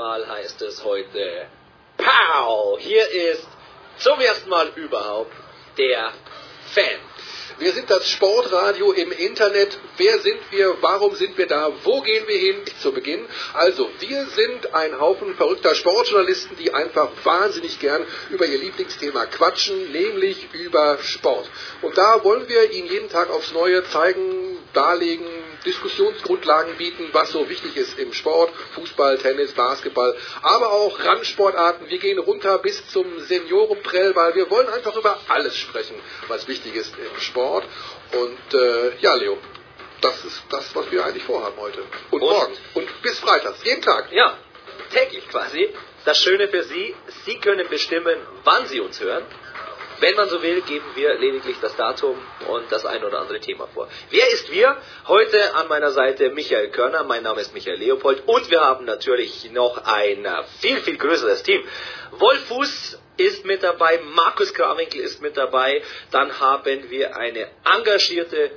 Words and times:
Mal 0.00 0.26
heißt 0.26 0.62
es 0.62 0.82
heute 0.82 1.46
Pow! 1.98 2.78
Hier 2.80 3.06
ist 3.06 3.46
zum 3.98 4.18
ersten 4.18 4.48
Mal 4.48 4.72
überhaupt 4.74 5.30
der 5.76 6.14
Fan. 6.72 7.00
Wir 7.58 7.72
sind 7.72 7.90
das 7.90 8.08
Sportradio 8.08 8.92
im 8.92 9.12
Internet. 9.12 9.78
Wer 9.98 10.18
sind 10.20 10.40
wir? 10.52 10.78
Warum 10.80 11.14
sind 11.16 11.36
wir 11.36 11.46
da? 11.46 11.70
Wo 11.84 12.00
gehen 12.00 12.26
wir 12.26 12.38
hin? 12.38 12.62
Zu 12.80 12.92
Beginn. 12.92 13.26
Also, 13.52 13.90
wir 13.98 14.24
sind 14.28 14.72
ein 14.72 14.98
Haufen 14.98 15.34
verrückter 15.34 15.74
Sportjournalisten, 15.74 16.56
die 16.56 16.72
einfach 16.72 17.10
wahnsinnig 17.22 17.78
gern 17.78 18.06
über 18.30 18.46
ihr 18.46 18.56
Lieblingsthema 18.56 19.26
quatschen, 19.26 19.92
nämlich 19.92 20.48
über 20.54 20.96
Sport. 21.02 21.50
Und 21.82 21.98
da 21.98 22.24
wollen 22.24 22.48
wir 22.48 22.72
Ihnen 22.72 22.88
jeden 22.88 23.10
Tag 23.10 23.28
aufs 23.28 23.52
Neue 23.52 23.84
zeigen, 23.90 24.56
darlegen, 24.72 25.26
Diskussionsgrundlagen 25.64 26.76
bieten, 26.76 27.08
was 27.12 27.30
so 27.30 27.48
wichtig 27.48 27.76
ist 27.76 27.98
im 27.98 28.12
Sport, 28.12 28.52
Fußball, 28.74 29.18
Tennis, 29.18 29.52
Basketball, 29.52 30.16
aber 30.42 30.72
auch 30.72 30.98
Randsportarten. 31.04 31.88
Wir 31.88 31.98
gehen 31.98 32.18
runter 32.18 32.58
bis 32.58 32.88
zum 32.90 33.20
Seniorenprell, 33.20 34.14
weil 34.16 34.34
wir 34.34 34.50
wollen 34.50 34.68
einfach 34.68 34.96
über 34.96 35.18
alles 35.28 35.56
sprechen, 35.56 35.96
was 36.28 36.48
wichtig 36.48 36.74
ist 36.74 36.94
im 36.96 37.20
Sport. 37.20 37.64
Und 38.12 38.54
äh, 38.54 38.96
ja, 39.00 39.14
Leo, 39.14 39.38
das 40.00 40.24
ist 40.24 40.42
das, 40.50 40.74
was 40.74 40.90
wir 40.90 41.04
eigentlich 41.04 41.24
vorhaben 41.24 41.56
heute. 41.58 41.82
Und, 42.10 42.22
Und? 42.22 42.30
morgen. 42.30 42.56
Und 42.74 43.02
bis 43.02 43.18
Freitags. 43.18 43.62
Jeden 43.64 43.82
Tag. 43.82 44.10
Ja, 44.12 44.38
täglich 44.92 45.28
quasi. 45.28 45.68
Das 46.04 46.18
Schöne 46.18 46.48
für 46.48 46.62
Sie, 46.64 46.94
Sie 47.26 47.36
können 47.38 47.68
bestimmen, 47.68 48.16
wann 48.44 48.66
Sie 48.66 48.80
uns 48.80 49.00
hören. 49.00 49.24
Wenn 50.00 50.14
man 50.16 50.28
so 50.30 50.42
will, 50.42 50.62
geben 50.62 50.86
wir 50.94 51.14
lediglich 51.18 51.56
das 51.60 51.76
Datum 51.76 52.16
und 52.48 52.72
das 52.72 52.86
ein 52.86 53.04
oder 53.04 53.20
andere 53.20 53.38
Thema 53.38 53.66
vor. 53.66 53.86
Wer 54.08 54.26
ist 54.32 54.50
wir? 54.50 54.76
Heute 55.06 55.54
an 55.54 55.68
meiner 55.68 55.90
Seite 55.90 56.30
Michael 56.30 56.70
Körner, 56.70 57.04
mein 57.04 57.22
Name 57.22 57.42
ist 57.42 57.52
Michael 57.52 57.78
Leopold 57.78 58.22
und 58.26 58.50
wir 58.50 58.62
haben 58.62 58.86
natürlich 58.86 59.50
noch 59.52 59.84
ein 59.84 60.24
äh, 60.24 60.42
viel, 60.60 60.78
viel 60.78 60.96
größeres 60.96 61.42
Team. 61.42 61.62
Wolf 62.12 62.46
Fuß 62.46 62.98
ist 63.18 63.44
mit 63.44 63.62
dabei, 63.62 64.00
Markus 64.14 64.54
Krawinkel 64.54 65.02
ist 65.02 65.20
mit 65.20 65.36
dabei, 65.36 65.82
dann 66.10 66.40
haben 66.40 66.90
wir 66.90 67.16
eine 67.16 67.48
engagierte, 67.64 68.52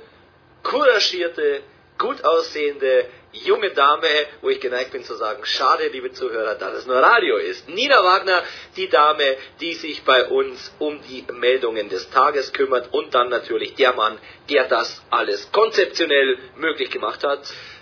couragierte, 0.62 1.62
gut 1.98 2.24
aussehende 2.24 3.06
junge 3.32 3.70
Dame, 3.70 4.06
wo 4.42 4.48
ich 4.48 4.60
geneigt 4.60 4.92
bin 4.92 5.04
zu 5.04 5.14
sagen, 5.16 5.44
schade, 5.44 5.88
liebe 5.88 6.12
Zuhörer, 6.12 6.54
dass 6.54 6.74
es 6.74 6.86
nur 6.86 6.96
Radio 6.96 7.36
ist. 7.36 7.68
Nina 7.68 8.02
Wagner, 8.02 8.42
die 8.76 8.88
Dame, 8.88 9.36
die 9.60 9.74
sich 9.74 10.04
bei 10.04 10.28
uns 10.28 10.72
um 10.78 11.00
die 11.08 11.24
Meldungen 11.32 11.88
des 11.88 12.10
Tages 12.10 12.52
kümmert 12.52 12.92
und 12.92 13.14
dann 13.14 13.28
natürlich 13.28 13.74
der 13.74 13.92
Mann, 13.94 14.18
der 14.50 14.68
das 14.68 15.02
alles 15.10 15.50
konzeptionell 15.52 16.38
möglich 16.56 16.90
gemacht 16.90 17.24
hat. 17.24 17.40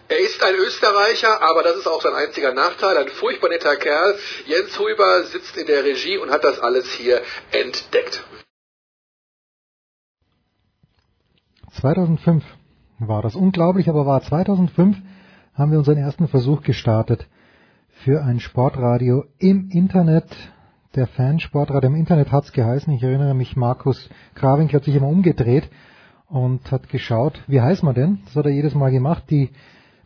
Er 0.09 0.19
ist 0.19 0.43
ein 0.43 0.55
Österreicher, 0.57 1.41
aber 1.43 1.63
das 1.63 1.77
ist 1.77 1.87
auch 1.87 2.03
sein 2.03 2.15
einziger 2.15 2.53
Nachteil. 2.53 2.97
Ein 2.97 3.09
furchtbar 3.09 3.49
netter 3.49 3.77
Kerl. 3.77 4.19
Jens 4.47 4.79
Huber 4.79 5.25
sitzt 5.25 5.57
in 5.57 5.67
der 5.67 5.85
Regie 5.85 6.19
und 6.19 6.31
hat 6.31 6.45
das 6.45 6.61
alles 6.61 6.91
hier 6.93 7.23
entdeckt. 7.51 8.23
2005 11.81 12.45
war 13.09 13.23
das 13.23 13.35
unglaublich, 13.35 13.89
aber 13.89 14.07
war 14.07 14.21
2005 14.21 14.97
haben 15.55 15.71
wir 15.71 15.79
unseren 15.79 15.99
ersten 15.99 16.29
Versuch 16.29 16.63
gestartet 16.63 17.29
für 17.89 18.23
ein 18.23 18.41
Sportradio 18.41 19.25
im 19.39 19.69
Internet. 19.71 20.27
Der 20.95 21.07
Fansportradio 21.07 21.91
im 21.91 21.97
Internet 21.97 22.33
hat's 22.33 22.53
geheißen. 22.53 22.93
Ich 22.93 23.03
erinnere 23.03 23.35
mich, 23.35 23.57
Markus 23.57 24.09
Krawink 24.35 24.73
hat 24.75 24.85
sich 24.85 24.95
immer 24.95 25.09
umgedreht 25.09 25.71
und 26.29 26.71
hat 26.71 26.89
geschaut, 26.89 27.43
wie 27.47 27.61
heißt 27.61 27.83
man 27.83 27.95
denn? 27.95 28.19
Das 28.25 28.37
hat 28.37 28.47
er 28.47 28.53
jedes 28.53 28.75
Mal 28.75 28.91
gemacht. 28.91 29.25
Die 29.31 29.51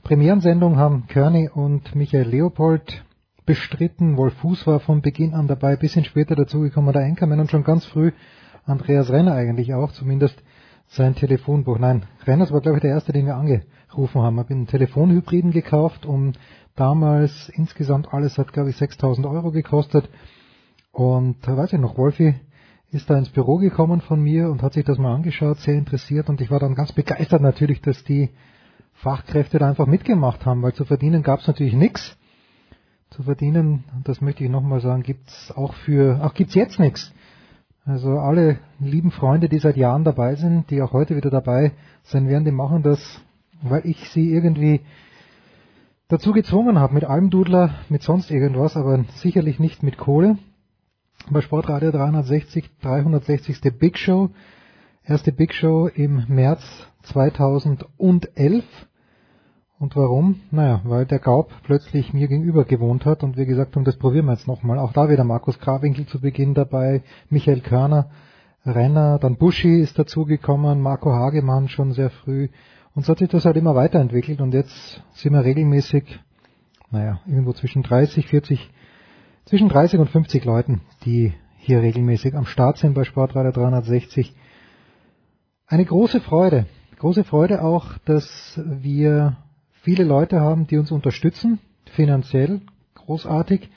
Premierensendung 0.03 0.77
haben 0.77 1.07
Körny 1.09 1.49
und 1.49 1.95
Michael 1.95 2.29
Leopold 2.29 3.05
bestritten. 3.47 4.17
Wolf 4.17 4.35
Fuß 4.35 4.67
war 4.67 4.81
von 4.81 5.03
Beginn 5.03 5.35
an 5.35 5.47
dabei, 5.47 5.77
bisschen 5.77 6.05
später 6.05 6.35
dazugekommen 6.35 6.93
der 6.93 7.03
Enkermann 7.03 7.41
und 7.41 7.51
schon 7.51 7.65
ganz 7.65 7.85
früh 7.87 8.13
Andreas 8.65 9.11
Renner 9.11 9.35
eigentlich 9.35 9.75
auch, 9.75 9.93
zumindest 9.93 10.43
sein 10.89 11.15
Telefonbuch. 11.15 11.79
Nein, 11.79 12.05
Renners 12.27 12.53
war 12.53 12.61
glaube 12.61 12.79
ich 12.79 12.83
der 12.83 12.93
erste, 12.93 13.13
den 13.13 13.27
wir 13.27 13.37
angerufen 13.37 14.23
haben. 14.23 14.37
Ich 14.37 14.41
habe 14.41 14.55
einen 14.55 14.67
Telefonhybriden 14.67 15.51
gekauft, 15.51 16.07
um 16.07 16.33
damals 16.75 17.49
insgesamt 17.51 18.13
alles 18.13 18.39
hat 18.39 18.53
glaube 18.53 18.71
ich 18.71 18.77
6000 18.77 19.27
Euro 19.27 19.51
gekostet. 19.51 20.09
Und 20.93 21.47
weiß 21.47 21.73
ich 21.73 21.79
noch, 21.79 21.99
Wolfi 21.99 22.35
ist 22.91 23.11
da 23.11 23.19
ins 23.19 23.29
Büro 23.29 23.59
gekommen 23.59 24.01
von 24.01 24.23
mir 24.23 24.51
und 24.51 24.63
hat 24.63 24.73
sich 24.73 24.85
das 24.85 24.99
mal 24.99 25.15
angeschaut, 25.15 25.59
sehr 25.59 25.75
interessiert 25.75 26.29
und 26.29 26.41
ich 26.41 26.51
war 26.51 26.61
dann 26.61 26.75
ganz 26.75 26.93
begeistert 26.93 27.43
natürlich, 27.43 27.81
dass 27.83 28.03
die 28.05 28.31
Fachkräfte 28.95 29.59
da 29.59 29.69
einfach 29.69 29.87
mitgemacht 29.87 30.47
haben, 30.47 30.63
weil 30.63 30.73
zu 30.73 30.85
verdienen 30.85 31.23
gab 31.23 31.41
es 31.41 31.47
natürlich 31.47 31.75
nichts. 31.75 32.17
Zu 33.11 33.23
verdienen, 33.23 33.85
das 34.05 34.21
möchte 34.21 34.45
ich 34.45 34.51
nochmal 34.51 34.81
sagen, 34.81 35.03
gibt's 35.03 35.53
auch 35.53 35.75
für, 35.75 36.25
auch 36.25 36.35
gibt's 36.35 36.55
jetzt 36.55 36.79
nichts. 36.81 37.13
Also 37.87 38.19
alle 38.19 38.59
lieben 38.81 39.13
Freunde, 39.13 39.49
die 39.49 39.61
seit 39.61 39.77
Jahren 39.77 40.03
dabei 40.03 40.35
sind, 40.35 40.71
die 40.71 40.83
auch 40.83 40.93
heute 40.93 41.15
wieder 41.15 41.31
dabei 41.31 41.71
sein 42.03 42.27
werden, 42.27 42.45
die 42.45 42.51
machen 42.51 42.83
das, 42.83 43.21
weil 43.63 43.87
ich 43.87 44.11
sie 44.11 44.33
irgendwie 44.33 44.81
dazu 46.09 46.33
gezwungen 46.33 46.81
habe, 46.81 46.95
mit 46.95 47.05
Almdudler, 47.05 47.77
mit 47.89 48.03
sonst 48.03 48.33
irgendwas, 48.33 48.77
aber 48.77 49.05
sicherlich 49.15 49.61
nicht 49.61 49.85
mit 49.85 49.99
Kohle. 49.99 50.37
Bei 51.31 51.41
Sportradio 51.41 51.93
360, 51.93 52.69
360. 52.83 53.61
Big 53.79 53.99
Show, 53.99 54.31
erste 55.05 55.31
Big 55.31 55.55
Show 55.55 55.87
im 55.87 56.25
März 56.27 56.65
2011. 57.05 58.65
Und 59.79 59.95
warum? 59.95 60.41
Naja, 60.51 60.81
weil 60.85 61.05
der 61.05 61.19
Gaub 61.19 61.53
plötzlich 61.65 62.15
mir 62.15 62.29
gegenüber 62.29 62.65
gewohnt 62.65 63.05
hat 63.05 63.23
und 63.23 63.37
wir 63.37 63.45
gesagt 63.45 63.77
haben, 63.77 63.85
das 63.85 63.99
probieren 63.99 64.25
wir 64.25 64.33
jetzt 64.33 64.49
nochmal. 64.49 64.79
Auch 64.79 64.95
da 64.95 65.11
wieder 65.11 65.23
Markus 65.23 65.59
Krawinkel 65.59 66.07
zu 66.07 66.19
Beginn 66.19 66.55
dabei, 66.55 67.03
Michael 67.29 67.61
Körner, 67.61 68.09
Renner, 68.65 69.19
dann 69.19 69.37
Buschi 69.37 69.81
ist 69.81 69.99
dazugekommen, 69.99 70.81
Marco 70.81 71.13
Hagemann 71.13 71.69
schon 71.69 71.93
sehr 71.93 72.09
früh. 72.09 72.49
Und 72.95 73.05
so 73.05 73.11
hat 73.11 73.19
sich 73.19 73.29
das 73.29 73.45
halt 73.45 73.59
immer 73.59 73.75
weiterentwickelt 73.75 74.41
und 74.41 74.55
jetzt 74.55 75.03
sind 75.13 75.35
wir 75.35 75.45
regelmäßig, 75.45 76.21
naja, 76.91 77.21
irgendwo 77.27 77.53
zwischen 77.53 77.83
30, 77.83 78.27
40, 78.27 78.71
zwischen 79.45 79.69
30 79.69 80.01
und 80.01 80.09
50 80.09 80.47
Leuten, 80.47 80.81
die 81.05 81.35
hier 81.59 81.83
regelmäßig 81.83 82.35
am 82.35 82.47
Start 82.47 82.79
sind 82.79 82.95
bei 82.95 83.05
Sportradio 83.05 83.53
360. 83.53 84.35
Eine 85.67 85.85
große 85.85 86.23
Freude. 86.23 86.65
Große 86.99 87.25
Freude 87.25 87.63
auch, 87.63 87.99
dass 88.07 88.59
wir 88.65 89.37
viele 89.87 90.03
Leute 90.03 90.41
haben, 90.41 90.67
die 90.67 90.79
uns 90.79 90.91
unterstützen, 90.91 91.61
finanziell, 91.93 92.61
großartig. 92.97 93.71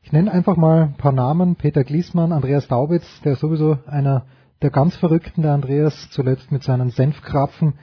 Ich 0.00 0.10
nenne 0.10 0.32
einfach 0.32 0.56
mal 0.56 0.84
ein 0.84 0.94
paar 0.94 1.12
Namen. 1.12 1.56
Peter 1.56 1.84
Gliesmann, 1.84 2.32
Andreas 2.32 2.66
Daubitz, 2.66 3.04
der 3.26 3.32
ist 3.32 3.40
sowieso 3.40 3.76
einer 3.84 4.24
der 4.62 4.70
ganz 4.70 4.96
Verrückten, 4.96 5.42
der 5.42 5.52
Andreas, 5.52 6.08
zuletzt 6.12 6.50
mit 6.50 6.62
seinen 6.62 6.88
Senfkrapfen 6.88 7.74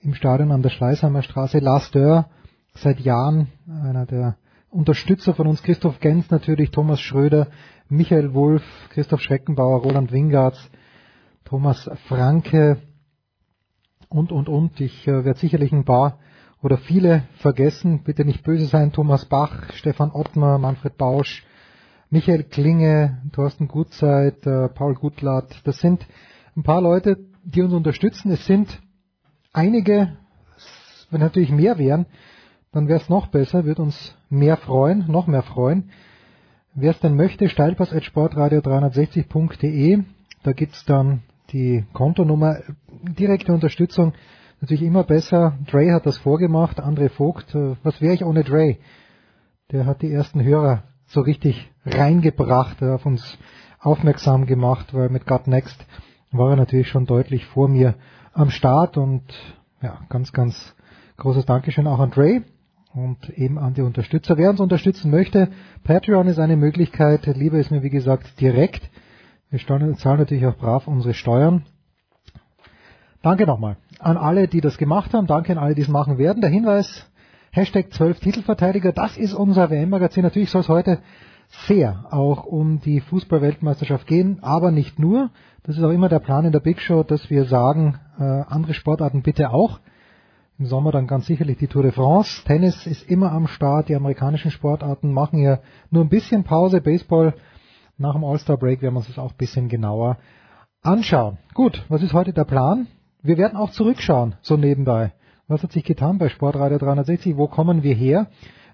im 0.00 0.14
Stadion 0.14 0.50
an 0.50 0.62
der 0.62 0.70
Schleißheimer 0.70 1.20
Straße. 1.20 1.58
Lars 1.58 1.90
Dörr, 1.90 2.30
seit 2.72 3.00
Jahren 3.00 3.48
einer 3.68 4.06
der 4.06 4.38
Unterstützer 4.70 5.34
von 5.34 5.46
uns, 5.46 5.62
Christoph 5.62 6.00
Gens 6.00 6.30
natürlich, 6.30 6.70
Thomas 6.70 7.00
Schröder, 7.00 7.48
Michael 7.90 8.32
Wulff, 8.32 8.64
Christoph 8.88 9.20
Schreckenbauer, 9.20 9.82
Roland 9.82 10.10
Wingartz, 10.10 10.70
Thomas 11.44 11.90
Franke 12.08 12.78
und, 14.08 14.32
und, 14.32 14.48
und. 14.48 14.80
Ich 14.80 15.06
äh, 15.06 15.26
werde 15.26 15.38
sicherlich 15.38 15.72
ein 15.72 15.84
paar 15.84 16.18
oder 16.62 16.78
viele 16.78 17.24
vergessen. 17.38 18.02
Bitte 18.02 18.24
nicht 18.24 18.42
böse 18.42 18.66
sein. 18.66 18.92
Thomas 18.92 19.26
Bach, 19.26 19.72
Stefan 19.72 20.10
Ottmer, 20.10 20.58
Manfred 20.58 20.96
Bausch, 20.96 21.44
Michael 22.10 22.44
Klinge, 22.44 23.22
Thorsten 23.32 23.66
Gutzeit, 23.68 24.46
äh, 24.46 24.68
Paul 24.68 24.94
Gutlatt. 24.94 25.60
Das 25.64 25.78
sind 25.78 26.06
ein 26.56 26.62
paar 26.62 26.80
Leute, 26.80 27.18
die 27.44 27.62
uns 27.62 27.72
unterstützen. 27.72 28.30
Es 28.30 28.46
sind 28.46 28.80
einige, 29.52 30.16
wenn 31.10 31.20
natürlich 31.20 31.50
mehr 31.50 31.78
wären, 31.78 32.06
dann 32.72 32.88
wäre 32.88 33.00
es 33.00 33.08
noch 33.08 33.28
besser, 33.28 33.64
würde 33.64 33.82
uns 33.82 34.16
mehr 34.28 34.56
freuen, 34.56 35.04
noch 35.08 35.26
mehr 35.26 35.42
freuen. 35.42 35.90
Wer 36.74 36.90
es 36.90 37.00
denn 37.00 37.16
möchte, 37.16 37.48
steilpass.sportradio360.de, 37.48 40.02
da 40.42 40.52
gibt's 40.52 40.84
dann 40.84 41.22
die 41.52 41.86
Kontonummer, 41.94 42.58
direkte 43.02 43.54
Unterstützung, 43.54 44.12
natürlich 44.60 44.82
immer 44.82 45.04
besser. 45.04 45.58
Dre 45.66 45.92
hat 45.92 46.06
das 46.06 46.18
vorgemacht, 46.18 46.80
André 46.80 47.08
Vogt, 47.08 47.54
äh, 47.54 47.76
was 47.82 48.00
wäre 48.00 48.14
ich 48.14 48.24
ohne 48.24 48.44
Dre? 48.44 48.76
Der 49.72 49.86
hat 49.86 50.02
die 50.02 50.12
ersten 50.12 50.42
Hörer 50.42 50.84
so 51.06 51.20
richtig 51.20 51.70
reingebracht, 51.84 52.82
auf 52.82 53.06
uns 53.06 53.38
aufmerksam 53.80 54.46
gemacht, 54.46 54.94
weil 54.94 55.08
mit 55.08 55.26
God 55.26 55.46
Next 55.46 55.86
war 56.32 56.50
er 56.50 56.56
natürlich 56.56 56.88
schon 56.88 57.06
deutlich 57.06 57.46
vor 57.46 57.68
mir 57.68 57.94
am 58.32 58.50
Start 58.50 58.96
und 58.96 59.22
ja, 59.82 60.00
ganz, 60.08 60.32
ganz 60.32 60.74
großes 61.16 61.46
Dankeschön 61.46 61.86
auch 61.86 62.00
an 62.00 62.10
Dre 62.10 62.42
und 62.92 63.28
eben 63.30 63.58
an 63.58 63.74
die 63.74 63.82
Unterstützer. 63.82 64.36
Wer 64.36 64.50
uns 64.50 64.60
unterstützen 64.60 65.10
möchte, 65.10 65.48
Patreon 65.84 66.26
ist 66.26 66.38
eine 66.38 66.56
Möglichkeit. 66.56 67.26
Lieber 67.26 67.58
ist 67.58 67.70
mir, 67.70 67.82
wie 67.82 67.90
gesagt, 67.90 68.40
direkt. 68.40 68.90
Wir 69.50 69.60
zahlen 69.60 70.18
natürlich 70.18 70.46
auch 70.46 70.56
brav 70.56 70.88
unsere 70.88 71.14
Steuern. 71.14 71.64
Danke 73.22 73.46
nochmal 73.46 73.76
an 73.98 74.16
alle, 74.16 74.48
die 74.48 74.60
das 74.60 74.78
gemacht 74.78 75.12
haben. 75.14 75.26
Danke 75.26 75.52
an 75.52 75.58
alle, 75.58 75.74
die 75.74 75.82
es 75.82 75.88
machen 75.88 76.18
werden. 76.18 76.40
Der 76.40 76.50
Hinweis, 76.50 77.06
Hashtag 77.50 77.92
12 77.92 78.20
Titelverteidiger, 78.20 78.92
das 78.92 79.16
ist 79.16 79.34
unser 79.34 79.70
WM-Magazin. 79.70 80.22
Natürlich 80.22 80.50
soll 80.50 80.60
es 80.62 80.68
heute 80.68 80.98
sehr 81.66 82.04
auch 82.10 82.44
um 82.44 82.80
die 82.80 83.00
Fußball-Weltmeisterschaft 83.00 84.06
gehen, 84.06 84.38
aber 84.42 84.70
nicht 84.70 84.98
nur. 84.98 85.30
Das 85.62 85.76
ist 85.76 85.82
auch 85.82 85.90
immer 85.90 86.08
der 86.08 86.18
Plan 86.18 86.44
in 86.44 86.52
der 86.52 86.60
Big 86.60 86.80
Show, 86.80 87.02
dass 87.02 87.30
wir 87.30 87.44
sagen, 87.44 87.98
äh, 88.18 88.22
andere 88.22 88.74
Sportarten 88.74 89.22
bitte 89.22 89.50
auch. 89.50 89.80
Im 90.58 90.66
Sommer 90.66 90.90
dann 90.90 91.06
ganz 91.06 91.26
sicherlich 91.26 91.58
die 91.58 91.66
Tour 91.66 91.82
de 91.82 91.92
France. 91.92 92.42
Tennis 92.44 92.86
ist 92.86 93.08
immer 93.10 93.30
am 93.32 93.46
Start. 93.46 93.88
Die 93.88 93.94
amerikanischen 93.94 94.50
Sportarten 94.50 95.12
machen 95.12 95.38
ja 95.38 95.58
nur 95.90 96.04
ein 96.04 96.08
bisschen 96.08 96.44
Pause. 96.44 96.80
Baseball 96.80 97.34
nach 97.98 98.14
dem 98.14 98.24
All-Star-Break 98.24 98.80
werden 98.80 98.94
wir 98.94 98.98
uns 98.98 99.08
das 99.08 99.18
auch 99.18 99.32
ein 99.32 99.36
bisschen 99.36 99.68
genauer 99.68 100.16
anschauen. 100.82 101.38
Gut, 101.52 101.84
was 101.88 102.02
ist 102.02 102.14
heute 102.14 102.32
der 102.32 102.44
Plan? 102.44 102.86
Wir 103.26 103.38
werden 103.38 103.56
auch 103.56 103.70
zurückschauen, 103.70 104.36
so 104.40 104.56
nebenbei. 104.56 105.12
Was 105.48 105.64
hat 105.64 105.72
sich 105.72 105.82
getan 105.82 106.18
bei 106.18 106.28
Sportradio 106.28 106.78
360? 106.78 107.36
Wo 107.36 107.48
kommen 107.48 107.82
wir 107.82 107.94
her? 107.94 108.28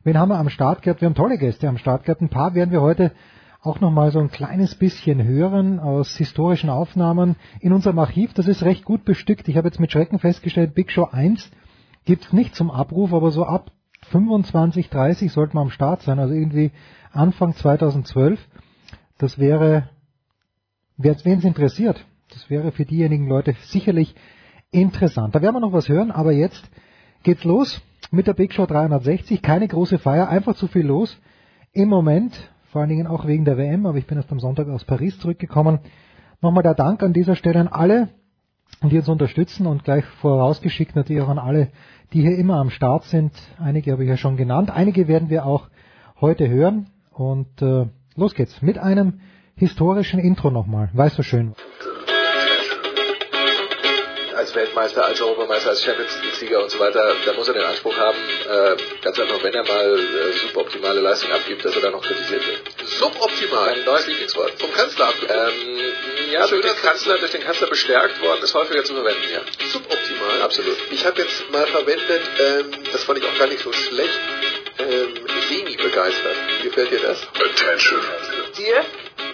Wen 0.05 0.19
haben 0.19 0.29
wir 0.29 0.39
am 0.39 0.51
Start 0.51 0.83
gehabt? 0.83 1.01
Wir 1.01 1.07
haben 1.07 1.15
tolle 1.15 1.39
Gäste 1.39 1.69
am 1.69 1.79
Start 1.79 2.05
gehabt. 2.05 2.21
Ein 2.21 2.29
paar 2.29 2.55
werden 2.55 2.71
wir 2.71 2.83
heute 2.83 3.13
auch 3.63 3.81
nochmal 3.81 4.11
so 4.11 4.19
ein 4.19 4.31
kleines 4.31 4.75
bisschen 4.75 5.25
hören 5.25 5.81
aus 5.81 6.19
historischen 6.19 6.69
Aufnahmen 6.69 7.37
in 7.61 7.73
unserem 7.73 7.99
Archiv. 7.99 8.35
Das 8.35 8.47
ist 8.47 8.63
recht 8.63 8.85
gut 8.85 9.07
bestückt. 9.07 9.49
Ich 9.49 9.57
habe 9.57 9.69
jetzt 9.69 9.81
mit 9.81 9.91
Schrecken 9.91 10.19
festgestellt, 10.19 10.75
Big 10.75 10.91
Show 10.91 11.09
1 11.11 11.51
gibt's 12.05 12.35
nicht 12.35 12.55
zum 12.55 12.71
Abruf, 12.71 13.15
aber 13.15 13.31
so 13.31 13.47
ab 13.47 13.71
25, 14.11 14.91
30 14.91 15.33
sollte 15.33 15.55
man 15.55 15.69
am 15.69 15.71
Start 15.71 16.03
sein. 16.03 16.19
Also 16.19 16.35
irgendwie 16.35 16.73
Anfang 17.11 17.55
2012. 17.55 18.39
Das 19.17 19.39
wäre, 19.39 19.89
wen 20.99 21.39
es 21.39 21.45
interessiert, 21.45 22.05
das 22.31 22.51
wäre 22.51 22.71
für 22.73 22.85
diejenigen 22.85 23.29
Leute 23.29 23.55
sicherlich 23.63 24.15
interessant. 24.73 25.35
Da 25.35 25.43
werden 25.43 25.55
wir 25.55 25.61
noch 25.61 25.73
was 25.73 25.89
hören, 25.89 26.11
aber 26.11 26.33
jetzt 26.33 26.69
geht's 27.23 27.45
los 27.45 27.81
mit 28.11 28.27
der 28.27 28.35
Big 28.35 28.53
Show 28.53 28.67
360. 28.67 29.43
Keine 29.43 29.69
große 29.69 29.99
Feier, 29.99 30.29
einfach 30.29 30.57
zu 30.57 30.67
viel 30.67 30.85
los. 30.85 31.17
Im 31.73 31.89
Moment, 31.89 32.35
vor 32.71 32.81
allen 32.81 32.91
Dingen 32.91 33.07
auch 33.07 33.27
wegen 33.27 33.45
der 33.45 33.57
WM, 33.57 33.87
aber 33.87 33.99
ich 33.99 34.07
bin 34.07 34.19
erst 34.19 34.33
am 34.33 34.41
Sonntag 34.41 34.69
aus 34.69 34.85
Paris 34.85 35.19
zurückgekommen. 35.19 35.79
Nochmal 36.41 36.63
der 36.63 36.75
Dank 36.75 37.03
an 37.03 37.13
dieser 37.13 37.37
Stelle 37.37 37.61
an 37.61 37.69
alle, 37.69 38.09
die 38.83 38.99
uns 38.99 39.09
unterstützen 39.09 39.67
und 39.67 39.85
gleich 39.85 40.05
vorausgeschickt 40.21 40.97
natürlich 40.97 41.23
auch 41.23 41.29
an 41.29 41.39
alle, 41.39 41.69
die 42.13 42.23
hier 42.23 42.37
immer 42.37 42.57
am 42.57 42.71
Start 42.71 43.05
sind. 43.05 43.33
Einige 43.59 43.93
habe 43.93 44.03
ich 44.03 44.09
ja 44.09 44.17
schon 44.17 44.37
genannt. 44.37 44.71
Einige 44.71 45.07
werden 45.07 45.31
wir 45.31 45.47
auch 45.47 45.69
heute 46.21 46.49
hören. 46.49 46.89
Und 47.13 47.63
äh, 47.63 47.87
los 48.17 48.35
geht's 48.35 48.61
mit 48.63 48.79
einem 48.79 49.21
historischen 49.55 50.19
Intro 50.19 50.51
nochmal. 50.51 50.91
Weiß 50.95 51.15
so 51.15 51.23
schön 51.23 51.55
als 54.53 54.55
Weltmeister, 54.55 55.05
als 55.05 55.21
Europameister, 55.21 55.71
als 55.71 55.83
Champions 55.83 56.13
League-Sieger 56.23 56.63
und 56.63 56.71
so 56.71 56.79
weiter, 56.79 57.15
da 57.25 57.33
muss 57.33 57.49
er 57.49 57.55
den 57.55 57.65
Anspruch 57.65 57.97
haben, 57.97 58.19
äh, 58.19 58.77
ganz 59.03 59.19
einfach, 59.19 59.43
wenn 59.43 59.55
er 59.55 59.65
mal 59.65 59.99
äh, 59.99 60.33
suboptimale 60.33 61.01
Leistung 61.01 61.33
abgibt, 61.33 61.65
dass 61.65 61.75
er 61.75 61.83
dann 61.83 61.93
noch 61.93 62.03
kritisiert 62.03 62.47
wird. 62.47 62.61
Suboptimal? 62.99 63.71
Ein 63.71 63.85
neues 63.85 64.07
Lieblingswort. 64.07 64.53
Vom 64.61 64.73
Kanzler 64.75 65.13
ähm, 65.29 66.33
Ja, 66.33 66.47
durch 66.47 66.63
den, 66.63 66.77
Kanzler, 66.77 67.19
durch 67.19 67.31
den 67.31 67.43
Kanzler 67.43 67.69
bestärkt 67.69 68.21
worden, 68.21 68.43
ist 68.43 68.55
häufiger 68.55 68.85
zu 68.85 68.95
verwenden, 68.95 69.23
ja. 69.33 69.41
Suboptimal? 69.69 70.43
Absolut. 70.43 70.77
Ich 70.91 71.05
habe 71.07 71.23
jetzt 71.23 71.51
mal 71.51 71.67
verwendet, 71.67 72.23
ähm, 72.39 72.71
das 72.93 73.05
fand 73.05 73.19
ich 73.19 73.25
auch 73.25 73.39
gar 73.39 73.47
nicht 73.47 73.63
so 73.63 73.73
schlecht, 73.73 74.21
ähm, 74.79 75.15
semi-begeistert. 75.49 76.37
Wie 76.59 76.69
gefällt 76.69 76.91
dir 76.91 77.01
das? 77.01 77.27
Attention. 77.29 78.01
Dir 78.57 78.85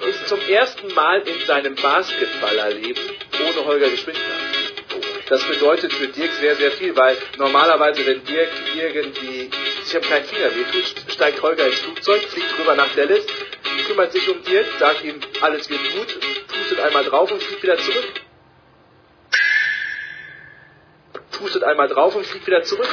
ist 0.09 0.29
zum 0.29 0.41
ersten 0.49 0.94
Mal 0.94 1.23
in 1.23 1.44
seinem 1.47 1.75
Basketballerleben 1.75 3.03
ohne 3.41 3.64
Holger 3.64 3.91
gespielt 3.91 4.17
haben. 4.17 4.58
Das 5.29 5.47
bedeutet 5.47 5.93
für 5.93 6.09
Dirk 6.09 6.33
sehr, 6.33 6.57
sehr 6.57 6.73
viel, 6.73 6.97
weil 6.97 7.17
normalerweise, 7.37 8.07
wenn 8.07 8.25
Dirk 8.25 8.49
irgendwie 8.77 9.51
sich 9.85 9.97
am 9.97 10.03
kleinen 10.03 10.25
Finger 10.25 10.55
wehtut, 10.55 11.13
steigt 11.13 11.43
Holger 11.43 11.67
ins 11.67 11.81
Flugzeug, 11.81 12.23
fliegt 12.23 12.59
rüber 12.59 12.75
nach 12.75 12.95
Dallas, 12.95 13.27
kümmert 13.87 14.13
sich 14.13 14.29
um 14.29 14.43
Dirk, 14.43 14.67
sagt 14.79 15.05
ihm, 15.05 15.19
alles 15.41 15.69
wird 15.69 15.81
gut, 15.93 16.21
pustet 16.49 16.81
einmal 16.81 17.05
drauf 17.05 17.31
und 17.31 17.43
fliegt 17.43 17.63
wieder 17.63 17.77
zurück. 17.79 18.05
Pustet 21.33 21.65
einmal 21.65 21.89
drauf 21.89 22.15
und 22.15 22.27
fliegt 22.27 22.47
wieder 22.47 22.63
zurück. 22.63 22.89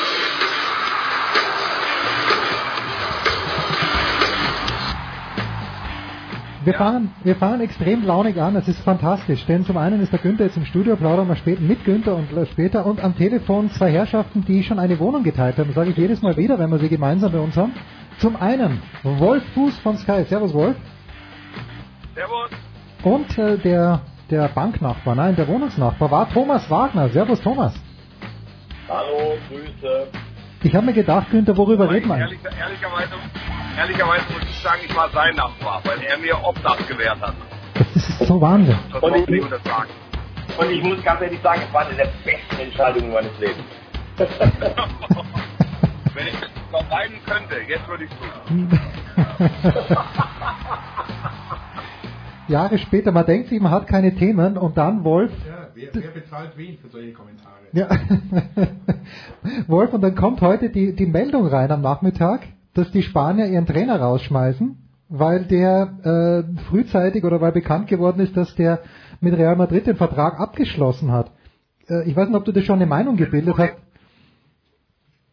Wir, 6.65 6.73
fahren, 6.73 7.13
wir 7.23 7.35
fahren 7.35 7.61
extrem 7.61 8.03
launig 8.03 8.41
an, 8.41 8.55
es 8.55 8.67
ist 8.67 8.79
fantastisch, 8.79 9.45
denn 9.45 9.63
zum 9.65 9.77
einen 9.77 10.01
ist 10.01 10.11
der 10.11 10.17
Günther 10.17 10.45
jetzt 10.45 10.57
im 10.57 10.65
Studio, 10.65 10.95
plaudern 10.95 11.27
wir 11.27 11.35
später 11.35 11.61
mit 11.61 11.85
Günther 11.85 12.15
und 12.15 12.27
später 12.51 12.87
und 12.87 13.03
am 13.03 13.15
Telefon 13.15 13.69
zwei 13.69 13.91
Herrschaften, 13.91 14.43
die 14.45 14.63
schon 14.63 14.79
eine 14.79 14.97
Wohnung 14.97 15.21
geteilt 15.21 15.59
haben, 15.59 15.67
das 15.67 15.75
sage 15.75 15.91
ich 15.91 15.97
jedes 15.97 16.23
Mal 16.23 16.35
wieder, 16.37 16.57
wenn 16.57 16.71
wir 16.71 16.79
sie 16.79 16.89
gemeinsam 16.89 17.31
bei 17.33 17.39
uns 17.39 17.55
haben. 17.55 17.71
Zum 18.17 18.35
einen 18.35 18.81
Wolf 19.03 19.43
Fuß 19.53 19.77
von 19.79 19.95
Sky, 19.97 20.23
Servus 20.23 20.55
Wolf. 20.55 20.75
Servus. 22.15 22.49
Und 23.03 23.37
äh, 23.37 23.59
der, 23.59 24.01
der 24.31 24.47
Banknachbar, 24.47 25.13
nein, 25.13 25.35
der 25.35 25.47
Wohnungsnachbar 25.47 26.09
war 26.09 26.27
Thomas 26.31 26.67
Wagner, 26.71 27.09
Servus 27.09 27.41
Thomas. 27.41 27.75
Hallo, 28.89 29.37
Grüße. 29.49 30.07
Ich 30.65 30.73
habe 30.73 30.87
mir 30.87 30.93
gedacht, 30.93 31.29
Günther, 31.29 31.55
worüber 31.55 31.91
reden 31.91 32.07
wir? 32.07 32.17
Ehrlich, 32.17 32.39
ehrlicherweise, 32.43 33.13
ehrlicherweise 33.77 34.23
muss 34.33 34.41
ich 34.49 34.59
sagen, 34.63 34.79
ich 34.83 34.95
war 34.95 35.11
sein 35.11 35.35
Nachbar, 35.35 35.79
weil 35.83 36.01
er 36.01 36.17
mir 36.17 36.43
Obdach 36.43 36.87
gewährt 36.87 37.21
hat. 37.21 37.35
Das 37.75 37.95
ist 37.95 38.25
so 38.25 38.41
Wahnsinn. 38.41 38.75
Das 38.91 39.03
Und 39.03 39.15
ich-. 39.15 39.29
Und 40.57 40.71
ich 40.71 40.81
muss 40.81 41.03
ganz 41.03 41.21
ehrlich 41.21 41.39
sagen, 41.43 41.61
es 41.67 41.73
war 41.73 41.85
eine 41.85 41.95
der 41.95 42.09
besten 42.23 42.59
Entscheidungen 42.59 43.13
meines 43.13 43.37
Lebens. 43.39 43.63
Wenn 46.15 46.27
ich 46.29 46.35
vermeiden 46.71 47.17
könnte, 47.27 47.57
jetzt 47.67 47.87
würde 47.87 48.05
ich 48.05 48.09
tun. 48.09 48.79
Jahre 52.47 52.79
später, 52.79 53.11
man 53.11 53.27
denkt 53.27 53.49
sich, 53.49 53.61
man 53.61 53.71
hat 53.71 53.85
keine 53.85 54.15
Themen 54.15 54.57
und 54.57 54.75
dann 54.77 55.03
Wolf, 55.03 55.31
Ja, 55.47 55.67
wer, 55.75 55.89
wer 55.93 56.09
bezahlt 56.09 56.57
wen 56.57 56.79
für 56.79 56.87
solche 56.89 57.13
Kommentare? 57.13 57.44
Ja, 57.75 57.89
Wolf 59.67 59.93
und 59.93 60.01
dann 60.01 60.15
kommt 60.15 60.41
heute 60.41 60.69
die, 60.69 60.95
die 60.95 61.05
Meldung 61.05 61.45
rein 61.45 61.71
am 61.71 61.81
Nachmittag, 61.81 62.41
dass 62.73 62.89
die 62.91 63.03
Spanier 63.03 63.47
ihren 63.47 63.65
Trainer 63.65 63.99
rausschmeißen, 63.99 64.77
weil 65.09 65.45
der 65.45 66.45
äh, 66.47 66.61
frühzeitig 66.69 67.25
oder 67.25 67.41
weil 67.41 67.51
bekannt 67.51 67.87
geworden 67.87 68.21
ist, 68.21 68.37
dass 68.37 68.55
der 68.55 68.79
mit 69.19 69.37
Real 69.37 69.57
Madrid 69.57 69.87
den 69.87 69.97
Vertrag 69.97 70.39
abgeschlossen 70.39 71.11
hat. 71.11 71.31
Äh, 71.89 72.09
ich 72.09 72.15
weiß 72.15 72.29
nicht, 72.29 72.37
ob 72.37 72.45
du 72.45 72.53
dir 72.53 72.63
schon 72.63 72.75
eine 72.75 72.85
Meinung 72.85 73.17
gebildet 73.17 73.57
hast. 73.57 73.75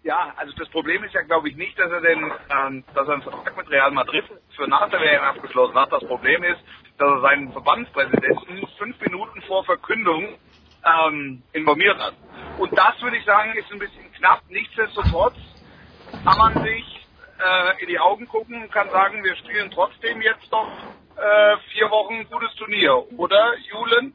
Ja, 0.02 0.32
also 0.36 0.52
das 0.58 0.68
Problem 0.70 1.04
ist 1.04 1.14
ja, 1.14 1.22
glaube 1.22 1.48
ich, 1.48 1.56
nicht, 1.56 1.78
dass 1.78 1.92
er 1.92 2.00
den, 2.00 2.18
ähm, 2.24 2.84
dass 2.92 3.06
er 3.06 3.14
einen 3.14 3.22
Vertrag 3.22 3.56
mit 3.56 3.70
Real 3.70 3.92
Madrid 3.92 4.24
für 4.56 4.66
nach 4.66 4.90
der 4.90 4.98
WM 4.98 5.22
abgeschlossen 5.22 5.76
hat. 5.76 5.92
Das 5.92 6.04
Problem 6.04 6.42
ist, 6.42 6.60
dass 6.98 7.08
er 7.08 7.20
seinen 7.20 7.52
Verbandspräsidenten 7.52 8.66
fünf 8.78 9.00
Minuten 9.00 9.40
vor 9.42 9.64
Verkündung 9.64 10.24
ähm, 10.84 11.42
informiert 11.52 11.98
hat. 11.98 12.14
Und 12.58 12.76
das 12.76 13.00
würde 13.00 13.16
ich 13.16 13.24
sagen, 13.24 13.52
ist 13.54 13.70
ein 13.72 13.78
bisschen 13.78 14.12
knapp. 14.12 14.42
Nichtsdestotrotz 14.48 15.36
kann 16.24 16.38
man 16.38 16.62
sich 16.62 17.06
äh, 17.38 17.82
in 17.82 17.88
die 17.88 17.98
Augen 17.98 18.28
gucken 18.28 18.62
und 18.62 18.72
kann 18.72 18.90
sagen, 18.90 19.24
wir 19.24 19.36
spielen 19.36 19.70
trotzdem 19.70 20.20
jetzt 20.20 20.50
noch 20.50 20.68
äh, 21.16 21.56
vier 21.72 21.90
Wochen 21.90 22.14
ein 22.14 22.30
gutes 22.30 22.54
Turnier, 22.56 23.04
oder 23.18 23.56
Julen? 23.58 24.14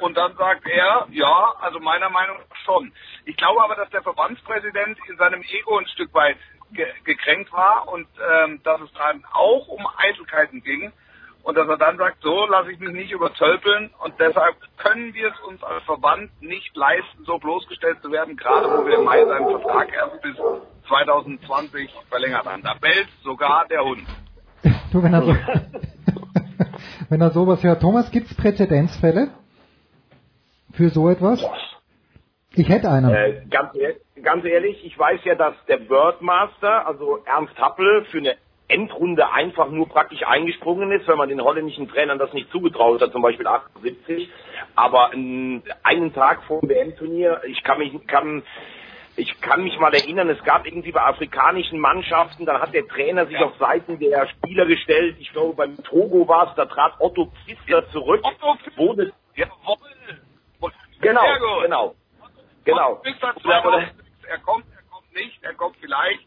Und 0.00 0.16
dann 0.16 0.34
sagt 0.36 0.66
er, 0.66 1.06
ja, 1.10 1.54
also 1.60 1.78
meiner 1.78 2.10
Meinung 2.10 2.38
nach 2.38 2.56
schon. 2.64 2.92
Ich 3.26 3.36
glaube 3.36 3.62
aber, 3.62 3.76
dass 3.76 3.90
der 3.90 4.02
Verbandspräsident 4.02 4.98
in 5.08 5.16
seinem 5.16 5.42
Ego 5.42 5.78
ein 5.78 5.86
Stück 5.88 6.12
weit 6.14 6.38
ge 6.72 6.86
gekränkt 7.04 7.52
war 7.52 7.86
und 7.88 8.08
ähm, 8.18 8.62
dass 8.64 8.80
es 8.80 8.92
dann 8.94 9.24
auch 9.32 9.68
um 9.68 9.86
Eitelkeiten 9.98 10.62
ging 10.62 10.92
und 11.44 11.56
dass 11.56 11.68
er 11.68 11.76
dann 11.76 11.98
sagt, 11.98 12.22
so 12.22 12.46
lasse 12.46 12.72
ich 12.72 12.78
mich 12.80 12.92
nicht 12.92 13.12
übertölpeln 13.12 13.90
und 14.02 14.14
deshalb 14.18 14.56
können 14.78 15.12
wir 15.12 15.28
es 15.28 15.40
uns 15.46 15.62
als 15.62 15.84
Verband 15.84 16.30
nicht 16.40 16.74
leisten, 16.74 17.24
so 17.24 17.38
bloßgestellt 17.38 18.00
zu 18.02 18.10
werden, 18.10 18.36
gerade 18.36 18.66
wo 18.66 18.86
wir 18.86 18.98
im 18.98 19.04
Mai 19.04 19.24
seinen 19.24 19.50
Vertrag 19.50 19.92
erst 19.92 20.22
bis 20.22 20.36
2020 20.88 21.90
verlängert 22.08 22.46
haben. 22.46 22.62
Da 22.62 22.74
bellt 22.80 23.08
sogar 23.22 23.66
der 23.68 23.84
Hund. 23.84 24.06
Du, 24.90 25.02
wenn 25.02 25.12
er, 25.12 25.22
so, 25.22 25.36
wenn 27.10 27.20
er 27.20 27.30
sowas 27.30 27.62
hört. 27.62 27.82
Thomas, 27.82 28.10
gibt 28.10 28.30
es 28.30 28.36
Präzedenzfälle 28.36 29.28
für 30.72 30.88
so 30.88 31.10
etwas? 31.10 31.44
Ich 32.54 32.68
hätte 32.68 32.90
einen. 32.90 33.12
Äh, 33.12 33.42
ganz, 33.50 33.72
ganz 34.22 34.44
ehrlich, 34.46 34.82
ich 34.84 34.98
weiß 34.98 35.20
ja, 35.24 35.34
dass 35.34 35.54
der 35.68 35.78
Birdmaster, 35.78 36.86
also 36.86 37.18
Ernst 37.26 37.58
Happel, 37.58 38.06
für 38.06 38.18
eine 38.18 38.36
Endrunde 38.68 39.30
einfach 39.30 39.68
nur 39.68 39.88
praktisch 39.88 40.26
eingesprungen 40.26 40.90
ist, 40.92 41.06
wenn 41.06 41.18
man 41.18 41.28
den 41.28 41.42
holländischen 41.42 41.88
Trainern 41.88 42.18
das 42.18 42.32
nicht 42.32 42.50
zugetraut 42.50 43.00
hat, 43.02 43.12
zum 43.12 43.22
Beispiel 43.22 43.46
78. 43.46 44.28
Aber 44.74 45.10
ähm, 45.12 45.62
einen 45.82 46.14
Tag 46.14 46.42
vor 46.44 46.60
dem 46.60 46.70
WM-Turnier, 46.70 47.42
ich 47.46 47.62
kann 47.62 47.78
mich, 47.78 47.92
kann, 48.06 48.42
ich 49.16 49.40
kann 49.42 49.62
mich 49.62 49.78
mal 49.78 49.94
erinnern, 49.94 50.28
es 50.30 50.42
gab 50.44 50.66
irgendwie 50.66 50.92
bei 50.92 51.02
afrikanischen 51.02 51.78
Mannschaften, 51.78 52.46
dann 52.46 52.60
hat 52.60 52.72
der 52.72 52.86
Trainer 52.88 53.26
sich 53.26 53.38
Ja. 53.38 53.46
auf 53.46 53.56
Seiten 53.58 53.98
der 53.98 54.26
Spieler 54.28 54.66
gestellt. 54.66 55.16
Ich 55.20 55.30
glaube, 55.32 55.54
beim 55.54 55.76
Togo 55.84 56.26
war 56.26 56.48
es, 56.48 56.54
da 56.56 56.64
trat 56.64 56.94
Otto 57.00 57.30
Pfister 57.44 57.88
zurück, 57.90 58.22
Otto 58.24 58.56
wurde 58.76 59.12
Jawohl. 59.36 59.78
Genau, 61.00 61.20
genau. 61.62 61.94
Genau. 62.64 63.02
2006. 63.42 63.94
Er 64.26 64.38
kommt, 64.38 64.64
er 64.74 64.82
kommt 64.90 65.14
nicht, 65.14 65.42
er 65.42 65.54
kommt 65.54 65.76
vielleicht. 65.80 66.26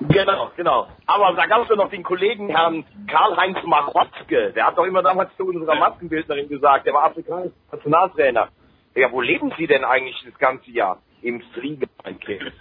Genau, 0.00 0.50
genau. 0.56 0.88
Aber 1.06 1.34
da 1.34 1.46
gab 1.46 1.62
es 1.62 1.68
ja 1.68 1.76
noch 1.76 1.90
den 1.90 2.02
Kollegen 2.02 2.48
Herrn 2.48 2.84
Karl-Heinz 3.08 3.58
Machotzke. 3.64 4.52
Der 4.52 4.66
hat 4.66 4.78
doch 4.78 4.84
immer 4.84 5.02
damals 5.02 5.36
zu 5.36 5.44
unserer 5.44 5.74
Maskenbildnerin 5.74 6.48
gesagt, 6.48 6.86
der 6.86 6.94
war 6.94 7.04
afrikanischer 7.04 7.54
Nationaltrainer. 7.72 8.48
Ja, 8.94 9.12
wo 9.12 9.20
leben 9.20 9.52
Sie 9.58 9.66
denn 9.66 9.84
eigentlich 9.84 10.20
das 10.24 10.38
ganze 10.38 10.70
Jahr? 10.70 11.00
Im 11.20 11.42
Striege, 11.50 11.86
mein 12.04 12.18
Kind. 12.20 12.52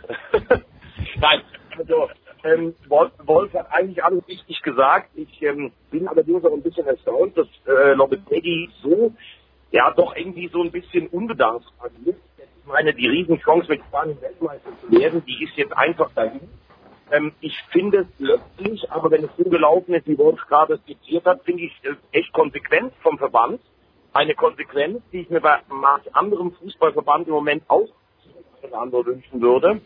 Nein, 1.20 1.42
also 1.78 2.10
ähm, 2.44 2.76
Wolf, 2.88 3.12
Wolf 3.26 3.54
hat 3.54 3.72
eigentlich 3.72 4.04
alles 4.04 4.28
richtig 4.28 4.62
gesagt. 4.62 5.10
Ich 5.16 5.42
ähm, 5.42 5.72
bin 5.92 6.08
allerdings 6.08 6.44
auch 6.44 6.54
ein 6.54 6.64
bisschen 6.64 6.88
erstaunt, 6.88 7.38
dass 7.38 7.48
äh, 7.68 7.94
Lopetegui 7.94 8.70
so, 8.82 9.14
ja, 9.72 9.92
doch 9.92 10.16
irgendwie 10.16 10.48
so 10.48 10.62
ein 10.64 10.72
bisschen 10.72 11.08
unbedarft 11.08 11.68
agiert. 11.80 12.18
Ich 12.38 12.68
meine, 12.68 12.94
die 12.94 13.08
Riesenchance 13.08 13.70
mit 13.70 13.82
Spanien 13.86 14.22
Weltmeister 14.22 14.72
zu 14.82 14.92
werden, 14.92 15.24
die 15.26 15.44
ist 15.44 15.56
jetzt 15.56 15.76
einfach 15.76 16.12
dahin. 16.14 16.50
Ähm, 17.12 17.34
ich 17.42 17.58
finde 17.72 18.00
es 18.00 18.08
letztlich, 18.20 18.92
aber 18.92 19.12
wenn 19.12 19.24
es 19.24 19.30
so 19.38 19.44
gelaufen 19.50 19.94
ist, 19.94 20.08
wie 20.08 20.18
Wolf 20.18 20.40
gerade 20.48 20.78
skizziert 20.80 21.26
hat, 21.26 21.44
finde 21.44 21.64
ich 21.64 21.74
es 21.84 21.96
echt 22.12 22.34
konsequent 22.34 22.94
vom 23.02 23.18
Verband. 23.18 23.62
Eine 24.14 24.36
Konsequenz, 24.36 25.02
die 25.12 25.22
ich 25.22 25.30
mir 25.30 25.42
bei 25.42 25.60
manch 25.70 26.16
anderem 26.16 26.52
Fußballverband 26.54 27.28
im 27.28 27.34
Moment 27.34 27.64
auch 27.68 27.88
wünschen 28.62 29.42
würde. 29.42 29.82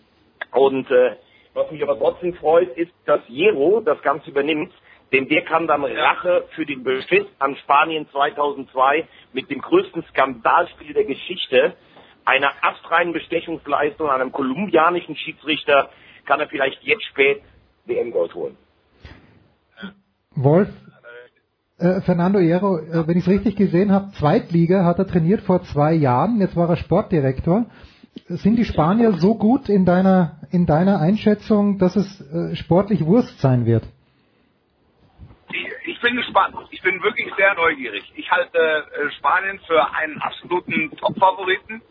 Und 0.51 0.89
äh, 0.89 1.15
was 1.53 1.69
mich 1.71 1.83
aber 1.83 1.97
trotzdem 1.97 2.33
freut, 2.35 2.75
ist, 2.77 2.93
dass 3.05 3.21
Jero 3.27 3.81
das 3.81 4.01
Ganze 4.01 4.29
übernimmt, 4.29 4.71
denn 5.11 5.27
der 5.27 5.43
kann 5.43 5.67
dann 5.67 5.83
Rache 5.83 6.45
für 6.55 6.65
den 6.65 6.83
Beschiss 6.83 7.25
an 7.39 7.55
Spanien 7.57 8.07
2002 8.11 9.07
mit 9.33 9.49
dem 9.49 9.61
größten 9.61 10.03
Skandalspiel 10.09 10.93
der 10.93 11.03
Geschichte, 11.03 11.75
einer 12.23 12.51
astreinen 12.61 13.13
Bestechungsleistung 13.13 14.09
an 14.09 14.21
einem 14.21 14.31
kolumbianischen 14.31 15.15
Schiedsrichter, 15.15 15.89
kann 16.25 16.39
er 16.39 16.47
vielleicht 16.47 16.81
jetzt 16.83 17.03
spät 17.05 17.41
WM-Gold 17.85 18.33
holen. 18.35 18.57
Wolf, 20.35 20.69
äh, 21.77 22.01
Fernando 22.01 22.39
Hierro, 22.39 22.77
äh, 22.77 23.07
wenn 23.07 23.17
ich 23.17 23.25
es 23.25 23.29
richtig 23.29 23.55
gesehen 23.55 23.91
habe, 23.91 24.11
Zweitliga 24.11 24.85
hat 24.85 24.99
er 24.99 25.07
trainiert 25.07 25.41
vor 25.41 25.63
zwei 25.63 25.93
Jahren, 25.93 26.39
jetzt 26.39 26.55
war 26.55 26.69
er 26.69 26.77
Sportdirektor. 26.77 27.65
Sind 28.27 28.57
die 28.57 28.65
Spanier 28.65 29.13
so 29.13 29.35
gut 29.35 29.69
in 29.69 29.85
deiner, 29.85 30.39
in 30.51 30.65
deiner 30.65 30.99
Einschätzung, 30.99 31.79
dass 31.79 31.95
es 31.95 32.21
äh, 32.21 32.55
sportlich 32.55 33.05
Wurst 33.05 33.39
sein 33.39 33.65
wird? 33.65 33.83
Ich, 35.85 35.99
bin 36.01 36.15
gespannt. 36.15 36.55
Ich 36.71 36.81
bin 36.81 37.01
wirklich 37.03 37.31
sehr 37.37 37.53
neugierig. 37.55 38.03
Ich 38.15 38.29
halte 38.31 38.57
äh, 38.57 39.11
Spanien 39.17 39.59
für 39.65 39.93
einen 39.93 40.19
absoluten 40.21 40.91
Top-Favoriten 40.97 41.81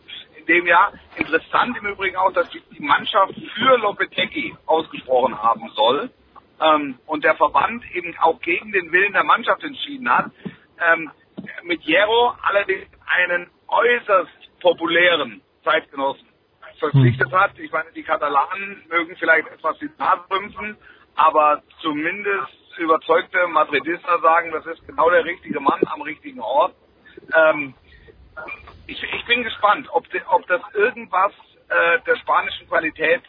dem 0.50 0.66
Jahr. 0.66 0.92
Interessant 1.16 1.76
im 1.78 1.86
Übrigen 1.86 2.16
auch, 2.16 2.32
dass 2.32 2.48
die 2.50 2.60
die 2.76 2.82
Mannschaft 2.82 3.34
für 3.54 3.78
Lopetegui 3.78 4.56
ausgesprochen 4.66 5.40
haben 5.40 5.70
soll 5.74 6.10
ähm, 6.60 6.98
und 7.06 7.24
der 7.24 7.36
Verband 7.36 7.84
eben 7.94 8.16
auch 8.18 8.40
gegen 8.40 8.72
den 8.72 8.90
Willen 8.92 9.12
der 9.12 9.24
Mannschaft 9.24 9.62
entschieden 9.62 10.10
hat. 10.10 10.30
Ähm, 10.80 11.10
mit 11.62 11.82
Hierro 11.82 12.34
allerdings 12.42 12.86
einen 13.06 13.48
äußerst 13.68 14.60
populären 14.60 15.40
Zeitgenossen 15.64 16.26
verpflichtet 16.78 17.32
hat. 17.32 17.58
Ich 17.58 17.70
meine, 17.70 17.92
die 17.92 18.02
Katalanen 18.02 18.82
mögen 18.88 19.14
vielleicht 19.16 19.48
etwas 19.48 19.78
die 19.78 19.90
Nase 19.98 20.22
rümpfen, 20.30 20.76
aber 21.14 21.62
zumindest 21.80 22.78
überzeugte 22.78 23.46
Madridista 23.48 24.18
sagen, 24.20 24.50
das 24.52 24.64
ist 24.66 24.86
genau 24.86 25.10
der 25.10 25.24
richtige 25.24 25.60
Mann 25.60 25.80
am 25.86 26.02
richtigen 26.02 26.40
Ort. 26.40 26.74
Ähm, 27.34 27.74
ich, 28.90 29.02
ich 29.02 29.24
bin 29.26 29.42
gespannt, 29.42 29.88
ob, 29.92 30.08
de, 30.10 30.20
ob 30.28 30.46
das 30.48 30.60
irgendwas 30.74 31.32
äh, 31.68 32.00
der 32.06 32.16
spanischen 32.16 32.66
Qualität 32.68 33.22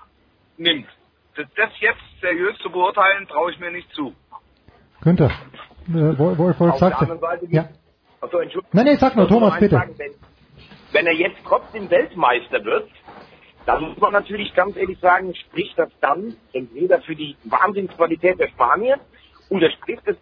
nimmt. 0.57 0.87
Das, 1.35 1.45
das 1.55 1.69
jetzt 1.79 2.01
seriös 2.19 2.57
zu 2.59 2.69
beurteilen, 2.71 3.27
traue 3.27 3.51
ich 3.51 3.59
mir 3.59 3.71
nicht 3.71 3.89
zu. 3.93 4.13
Günther, 5.01 5.31
äh, 5.87 6.17
Wolf, 6.17 6.59
Wolf 6.59 6.75
sagte. 6.77 7.19
Ja. 7.49 7.69
Achso, 8.19 8.37
Entschuldigung. 8.39 8.69
Nein, 8.73 8.85
nee, 8.85 8.95
sag 8.95 9.15
nur, 9.15 9.29
wollte 9.29 9.33
Thomas, 9.33 9.59
bitte. 9.59 9.75
Sagen, 9.75 9.95
wenn, 9.97 10.11
wenn 10.91 11.07
er 11.07 11.13
jetzt 11.13 11.37
trotzdem 11.45 11.89
Weltmeister 11.89 12.63
wird, 12.63 12.89
dann 13.65 13.81
muss 13.83 13.97
man 13.97 14.13
natürlich 14.13 14.53
ganz 14.53 14.75
ehrlich 14.75 14.99
sagen, 14.99 15.33
spricht 15.35 15.77
das 15.77 15.89
dann 16.01 16.35
entweder 16.53 17.01
für 17.01 17.15
die 17.15 17.35
Wahnsinnsqualität 17.43 18.39
der 18.39 18.47
Spanier 18.49 18.99
oder 19.49 19.69
spricht 19.71 20.07
es, 20.07 20.17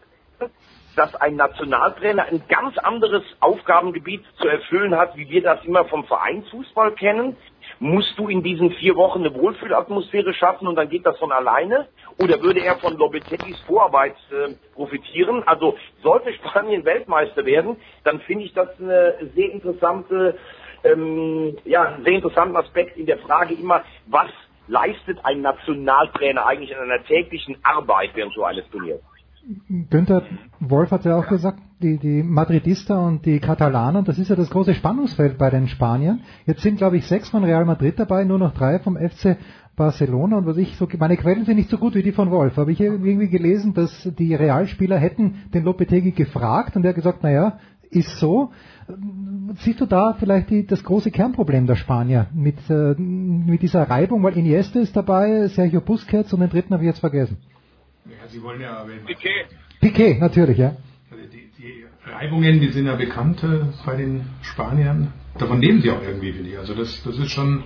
dass 0.95 1.15
ein 1.15 1.35
Nationaltrainer 1.35 2.25
ein 2.25 2.43
ganz 2.47 2.77
anderes 2.77 3.23
Aufgabengebiet 3.39 4.23
zu 4.37 4.47
erfüllen 4.47 4.95
hat, 4.95 5.15
wie 5.15 5.29
wir 5.29 5.41
das 5.41 5.63
immer 5.65 5.85
vom 5.85 6.05
Vereinsfußball 6.05 6.93
kennen. 6.93 7.37
Musst 7.79 8.17
du 8.17 8.27
in 8.27 8.43
diesen 8.43 8.71
vier 8.71 8.95
Wochen 8.95 9.19
eine 9.19 9.33
Wohlfühlatmosphäre 9.33 10.33
schaffen 10.33 10.67
und 10.67 10.75
dann 10.75 10.89
geht 10.89 11.05
das 11.05 11.17
von 11.17 11.31
alleine? 11.31 11.87
Oder 12.17 12.41
würde 12.41 12.59
er 12.59 12.75
von 12.77 12.97
Lopetegis 12.97 13.59
Vorarbeit 13.67 14.15
äh, 14.31 14.53
profitieren? 14.73 15.43
Also 15.45 15.77
sollte 16.03 16.33
Spanien 16.33 16.83
Weltmeister 16.83 17.45
werden, 17.45 17.77
dann 18.03 18.19
finde 18.21 18.45
ich 18.45 18.53
das 18.53 18.67
eine 18.79 19.15
sehr 19.35 19.51
interessante, 19.51 20.37
ähm, 20.83 21.57
ja, 21.63 21.83
einen 21.83 22.03
sehr 22.03 22.13
interessanten 22.13 22.57
Aspekt 22.57 22.97
in 22.97 23.05
der 23.05 23.19
Frage 23.19 23.53
immer, 23.53 23.83
was 24.07 24.29
leistet 24.67 25.19
ein 25.23 25.41
Nationaltrainer 25.41 26.45
eigentlich 26.45 26.71
in 26.71 26.77
einer 26.77 27.03
täglichen 27.03 27.57
Arbeit 27.63 28.11
während 28.13 28.33
so 28.33 28.43
eines 28.43 28.69
Turniers? 28.69 29.01
Günther 29.89 30.23
Wolf 30.59 30.91
hat 30.91 31.05
ja 31.05 31.17
auch 31.17 31.27
gesagt, 31.27 31.59
die, 31.81 31.97
die 31.97 32.23
Madridista 32.23 32.99
und 32.99 33.25
die 33.25 33.39
Katalanen, 33.39 34.03
das 34.03 34.19
ist 34.19 34.29
ja 34.29 34.35
das 34.35 34.49
große 34.49 34.73
Spannungsfeld 34.73 35.37
bei 35.37 35.49
den 35.49 35.67
Spaniern. 35.67 36.21
Jetzt 36.45 36.61
sind, 36.61 36.77
glaube 36.77 36.97
ich, 36.97 37.07
sechs 37.07 37.29
von 37.29 37.43
Real 37.43 37.65
Madrid 37.65 37.97
dabei, 37.97 38.25
nur 38.25 38.37
noch 38.37 38.53
drei 38.53 38.79
vom 38.79 38.97
FC 38.97 39.37
Barcelona. 39.75 40.37
Und 40.37 40.45
was 40.45 40.57
ich 40.57 40.75
so, 40.75 40.87
meine 40.97 41.17
Quellen 41.17 41.45
sind 41.45 41.55
nicht 41.55 41.69
so 41.69 41.77
gut 41.77 41.95
wie 41.95 42.03
die 42.03 42.11
von 42.11 42.31
Wolf. 42.31 42.57
Habe 42.57 42.71
ich 42.71 42.81
irgendwie 42.81 43.29
gelesen, 43.29 43.73
dass 43.73 44.09
die 44.17 44.35
Realspieler 44.35 44.97
hätten 44.97 45.35
den 45.53 45.63
Lopetegui 45.63 46.11
gefragt 46.11 46.75
und 46.75 46.83
er 46.83 46.89
hat 46.89 46.95
gesagt, 46.95 47.23
naja, 47.23 47.59
ist 47.89 48.19
so. 48.19 48.51
Siehst 49.63 49.81
du 49.81 49.85
da 49.85 50.15
vielleicht 50.19 50.49
die, 50.49 50.67
das 50.67 50.83
große 50.83 51.11
Kernproblem 51.11 51.65
der 51.65 51.75
Spanier 51.75 52.27
mit, 52.33 52.57
äh, 52.69 52.93
mit 52.99 53.61
dieser 53.61 53.83
Reibung? 53.89 54.21
Weil 54.21 54.37
Iniesta 54.37 54.79
ist 54.79 54.95
dabei, 54.95 55.47
Sergio 55.47 55.81
Busquets 55.81 56.33
und 56.33 56.41
den 56.41 56.49
dritten 56.49 56.73
habe 56.73 56.83
ich 56.83 56.89
jetzt 56.89 56.99
vergessen. 56.99 57.37
Ja, 58.09 58.27
Sie 58.27 58.41
wollen 58.41 58.61
ja 58.61 58.81
erwähnen. 58.81 59.05
Piquet. 59.05 59.45
Piquet, 59.79 60.19
natürlich, 60.19 60.57
ja. 60.57 60.75
Also 61.11 61.23
die, 61.31 61.49
die 61.57 61.85
Reibungen, 62.05 62.59
die 62.59 62.69
sind 62.69 62.87
ja 62.87 62.95
bekannt 62.95 63.43
äh, 63.43 63.65
bei 63.85 63.95
den 63.95 64.25
Spaniern. 64.41 65.13
Davon 65.37 65.61
leben 65.61 65.81
sie 65.81 65.91
auch 65.91 66.01
irgendwie, 66.01 66.33
finde 66.33 66.49
ich. 66.49 66.57
Also 66.57 66.73
das, 66.73 67.03
das 67.03 67.17
ist 67.17 67.31
schon 67.31 67.63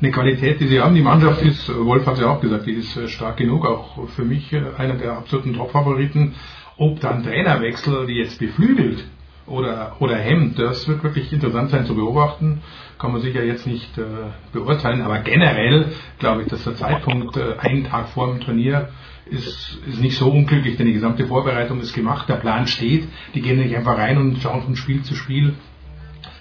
eine 0.00 0.10
Qualität, 0.10 0.60
die 0.60 0.66
sie 0.66 0.80
haben. 0.80 0.94
Die 0.94 1.02
Mannschaft 1.02 1.42
ist, 1.42 1.68
äh, 1.68 1.84
Wolf 1.84 2.06
hat 2.06 2.14
es 2.14 2.20
ja 2.20 2.28
auch 2.28 2.40
gesagt, 2.40 2.66
die 2.66 2.72
ist 2.72 2.96
äh, 2.96 3.08
stark 3.08 3.36
genug, 3.36 3.66
auch 3.66 4.08
für 4.10 4.24
mich 4.24 4.52
äh, 4.52 4.62
einer 4.76 4.94
der 4.94 5.12
absoluten 5.12 5.54
Top-Favoriten. 5.54 6.34
Ob 6.78 7.00
dann 7.00 7.22
Trainerwechsel 7.22 8.06
die 8.06 8.14
jetzt 8.14 8.38
beflügelt 8.38 9.04
oder, 9.46 9.96
oder 10.00 10.16
hemmt, 10.16 10.58
das 10.58 10.88
wird 10.88 11.02
wirklich 11.02 11.32
interessant 11.32 11.70
sein 11.70 11.86
zu 11.86 11.94
beobachten. 11.94 12.62
Kann 12.98 13.12
man 13.12 13.20
sicher 13.20 13.44
jetzt 13.44 13.66
nicht 13.66 13.96
äh, 13.98 14.02
beurteilen, 14.52 15.02
aber 15.02 15.18
generell 15.20 15.86
glaube 16.18 16.42
ich, 16.42 16.48
dass 16.48 16.64
der 16.64 16.76
Zeitpunkt 16.76 17.36
äh, 17.36 17.56
einen 17.58 17.84
Tag 17.84 18.08
vor 18.08 18.28
dem 18.28 18.40
Turnier 18.40 18.88
ist, 19.32 19.78
ist 19.86 20.00
nicht 20.00 20.16
so 20.16 20.30
unglücklich, 20.30 20.76
denn 20.76 20.86
die 20.86 20.92
gesamte 20.92 21.26
Vorbereitung 21.26 21.80
ist 21.80 21.92
gemacht, 21.92 22.28
der 22.28 22.36
Plan 22.36 22.66
steht, 22.66 23.08
die 23.34 23.40
gehen 23.40 23.58
nicht 23.58 23.74
einfach 23.74 23.96
rein 23.96 24.18
und 24.18 24.38
schauen 24.38 24.62
von 24.62 24.76
Spiel 24.76 25.02
zu 25.02 25.14
Spiel, 25.14 25.54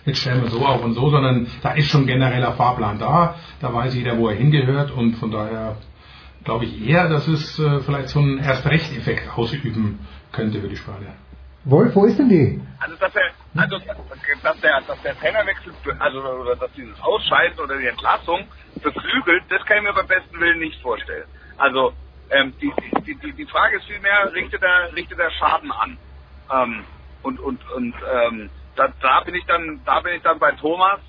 jetzt 0.06 0.20
stellen 0.20 0.42
wir 0.42 0.50
so 0.50 0.66
auf 0.66 0.84
und 0.84 0.94
so, 0.94 1.10
sondern 1.10 1.48
da 1.62 1.72
ist 1.72 1.90
schon 1.90 2.06
genereller 2.06 2.54
Fahrplan 2.54 3.00
da, 3.00 3.36
da 3.60 3.74
weiß 3.74 3.96
jeder, 3.96 4.18
wo 4.18 4.30
er 4.30 4.36
hingehört 4.36 4.92
und 4.92 5.16
von 5.16 5.32
daher 5.32 5.78
glaube 6.44 6.66
ich 6.66 6.88
eher, 6.88 7.08
dass 7.08 7.28
es 7.28 7.60
äh, 7.60 7.80
vielleicht 7.82 8.10
so 8.10 8.20
einen 8.20 8.40
Erst-Recht-Effekt 8.40 9.38
ausüben 9.38 10.00
könnte 10.32 10.60
für 10.60 10.68
die 10.68 10.78
Spanier. 10.78 11.14
Wolf, 11.64 11.96
wo 11.96 12.06
ist 12.06 12.18
denn 12.18 12.30
die? 12.30 12.60
Also 12.80 12.96
dass 12.96 13.14
der, 13.14 13.32
also 13.56 13.78
dass 13.78 14.60
der, 14.62 14.82
dass 14.82 15.02
der 15.04 15.20
Trainerwechsel, 15.20 15.72
also 16.00 16.20
oder 16.20 16.56
dass 16.56 16.72
dieses 16.74 17.00
Ausscheiden 17.02 17.60
oder 17.60 17.78
die 17.78 17.86
Entlassung 17.86 18.46
beflügelt, 18.82 19.44
das 19.50 19.64
kann 19.66 19.78
ich 19.78 19.84
mir 19.84 19.94
beim 19.94 20.08
besten 20.08 20.40
Willen 20.40 20.60
nicht 20.60 20.82
vorstellen. 20.82 21.26
Also 21.58 21.94
ähm, 22.32 22.54
die, 22.60 22.74
die, 23.06 23.16
die, 23.16 23.34
die 23.34 23.46
Frage 23.46 23.78
ist 23.78 23.86
vielmehr, 23.86 24.34
richtet 24.34 24.62
er, 24.64 24.94
richtet 24.96 25.20
er 25.20 25.32
Schaden 25.32 25.72
an? 25.72 25.98
Ähm, 26.52 26.86
und 27.24 27.40
und 27.40 27.70
und 27.72 27.96
ähm, 28.12 28.50
da, 28.76 28.94
da 29.02 29.20
bin 29.22 29.36
ich 29.36 29.46
dann, 29.46 29.82
da 29.86 30.00
bin 30.00 30.16
ich 30.16 30.22
dann 30.24 30.40
bei 30.40 30.52
Thomas. 30.54 31.00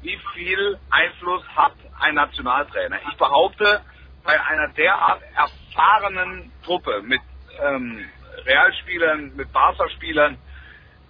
Wie 0.00 0.18
viel 0.34 0.78
Einfluss 0.90 1.42
hat 1.56 1.74
ein 2.00 2.14
Nationaltrainer? 2.14 2.98
Ich 3.10 3.16
behaupte, 3.18 3.82
bei 4.24 4.40
einer 4.40 4.68
derart 4.68 5.20
erfahrenen 5.34 6.52
Truppe 6.64 7.02
mit 7.02 7.20
ähm, 7.60 8.04
Realspielern, 8.46 9.32
mit 9.36 9.52
Barca-Spielern, 9.52 10.38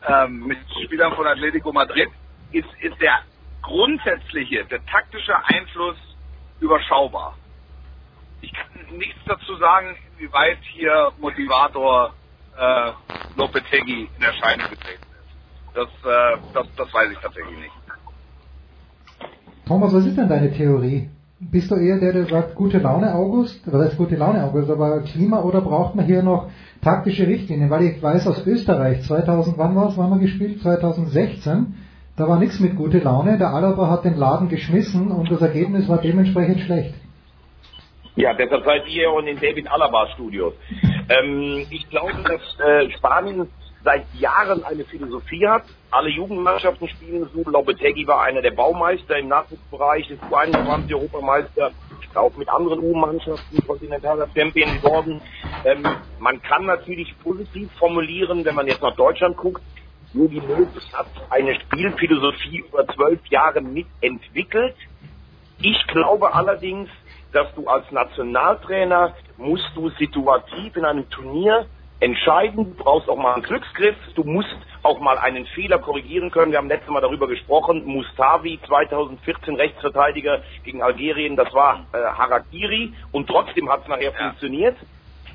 ähm, 0.07 0.47
mit 0.47 0.59
Spielern 0.85 1.15
von 1.15 1.27
Atletico 1.27 1.73
Madrid, 1.73 2.09
ist, 2.53 2.69
ist 2.81 3.01
der 3.01 3.21
grundsätzliche, 3.63 4.65
der 4.65 4.85
taktische 4.87 5.37
Einfluss 5.47 5.97
überschaubar. 6.61 7.37
Ich 8.41 8.53
kann 8.53 8.97
nichts 8.97 9.21
dazu 9.27 9.57
sagen, 9.57 9.97
wie 10.19 10.33
weit 10.33 10.59
hier 10.63 11.13
Motivator 11.19 12.15
äh, 12.57 12.93
Lopetegui 13.37 14.09
in 14.17 14.23
Erscheinung 14.23 14.71
getreten 14.71 15.03
ist. 15.03 15.75
Das, 15.75 15.89
äh, 15.89 16.39
das, 16.55 16.67
das 16.77 16.95
weiß 16.95 17.11
ich 17.13 17.19
tatsächlich 17.19 17.59
nicht. 17.59 17.73
Thomas, 19.67 19.93
was 19.93 20.07
ist 20.07 20.17
denn 20.17 20.29
deine 20.29 20.53
Theorie? 20.53 21.11
bist 21.41 21.71
du 21.71 21.77
eher 21.77 21.99
der, 21.99 22.13
der 22.13 22.27
sagt, 22.27 22.55
gute 22.55 22.79
Laune 22.79 23.15
August, 23.15 23.61
was 23.67 23.87
heißt 23.87 23.97
gute 23.97 24.17
Laune 24.17 24.43
August, 24.43 24.71
aber 24.71 25.01
Klima 25.03 25.41
oder 25.43 25.61
braucht 25.61 25.95
man 25.95 26.05
hier 26.05 26.23
noch 26.23 26.49
taktische 26.83 27.27
Richtlinien? 27.27 27.71
Weil 27.71 27.85
ich 27.85 28.03
weiß 28.03 28.27
aus 28.27 28.45
Österreich, 28.47 29.03
2000, 29.03 29.57
wann 29.57 29.77
war 29.77 29.89
es, 29.89 29.97
wann 29.97 30.11
wir 30.11 30.19
gespielt? 30.19 30.61
2016, 30.61 31.75
da 32.17 32.29
war 32.29 32.39
nichts 32.39 32.59
mit 32.59 32.77
gute 32.77 32.99
Laune, 32.99 33.39
der 33.39 33.55
Alaba 33.55 33.89
hat 33.89 34.05
den 34.05 34.17
Laden 34.17 34.49
geschmissen 34.49 35.13
und 35.13 35.31
das 35.31 35.41
Ergebnis 35.41 35.89
war 35.89 35.99
dementsprechend 35.99 36.61
schlecht. 36.61 36.95
Ja, 38.19 38.35
deshalb 38.35 38.65
seid 38.65 38.89
ihr 38.89 39.13
und 39.13 39.29
in 39.29 39.39
David 39.39 39.71
Alaba 39.71 40.09
Studios. 40.15 40.53
ähm, 41.09 41.65
ich 41.71 41.89
glaube, 41.89 42.15
dass 42.25 42.67
äh, 42.67 42.91
Spanien 42.97 43.49
seit 43.85 44.13
Jahren 44.15 44.65
eine 44.65 44.85
Philosophie 44.85 45.47
hat. 45.47 45.63
Alle 45.93 46.11
Jugendmannschaften 46.11 46.89
spielen 46.89 47.29
so. 47.33 47.49
Lopetegui 47.49 48.09
war 48.09 48.23
einer 48.23 48.43
der 48.43 48.51
Baumeister 48.51 49.19
im 49.19 49.29
Nachwuchsbereich, 49.29 50.11
ist 50.11 50.23
U21 50.25 50.93
Europameister, 50.95 51.71
auch 52.15 52.37
mit 52.37 52.49
anderen 52.49 52.81
U-Mannschaften 52.81 53.65
kontinentaler 53.65 54.27
Champion 54.35 54.69
geworden. 54.83 55.21
Ähm, 55.65 55.87
man 56.19 56.43
kann 56.43 56.67
natürlich 56.67 57.15
positiv 57.23 57.71
formulieren, 57.79 58.45
wenn 58.45 58.57
man 58.57 58.67
jetzt 58.67 58.83
nach 58.83 58.97
Deutschland 58.97 59.37
guckt, 59.37 59.63
Jogi 60.13 60.41
Löw 60.41 60.67
hat 60.95 61.07
eine 61.31 61.55
Spielphilosophie 61.61 62.65
über 62.69 62.85
zwölf 62.89 63.25
Jahre 63.29 63.61
mitentwickelt. 63.61 64.75
Ich 65.61 65.87
glaube 65.87 66.35
allerdings, 66.35 66.89
dass 67.33 67.53
du 67.55 67.67
als 67.69 67.91
Nationaltrainer 67.91 69.15
musst 69.37 69.71
du 69.75 69.91
situativ 69.91 70.77
in 70.77 70.85
einem 70.85 71.09
Turnier 71.11 71.67
entscheiden, 72.01 72.57
du 72.65 72.85
brauchst 72.85 73.09
auch 73.09 73.17
mal 73.17 73.35
einen 73.35 73.43
Glücksgriff, 73.43 73.97
du 74.15 74.23
musst 74.23 74.57
auch 74.83 75.01
mal 75.01 75.19
einen 75.19 75.47
Fehler 75.47 75.79
korrigieren 75.79 76.31
können. 76.31 76.53
Wir 76.53 76.59
haben 76.59 76.69
letztes 76.69 76.91
Mal 76.91 77.01
darüber 77.01 77.27
gesprochen, 77.27 77.85
Mustavi 77.85 78.61
2014 78.67 79.57
Rechtsverteidiger 79.57 80.43
gegen 80.65 80.83
Algerien, 80.83 81.37
das 81.37 81.53
war 81.53 81.87
äh, 81.93 81.99
Harakiri 81.99 82.93
und 83.11 83.27
trotzdem 83.27 83.69
hat 83.69 83.83
es 83.83 83.89
nachher 83.89 84.13
ja. 84.13 84.19
funktioniert. 84.19 84.77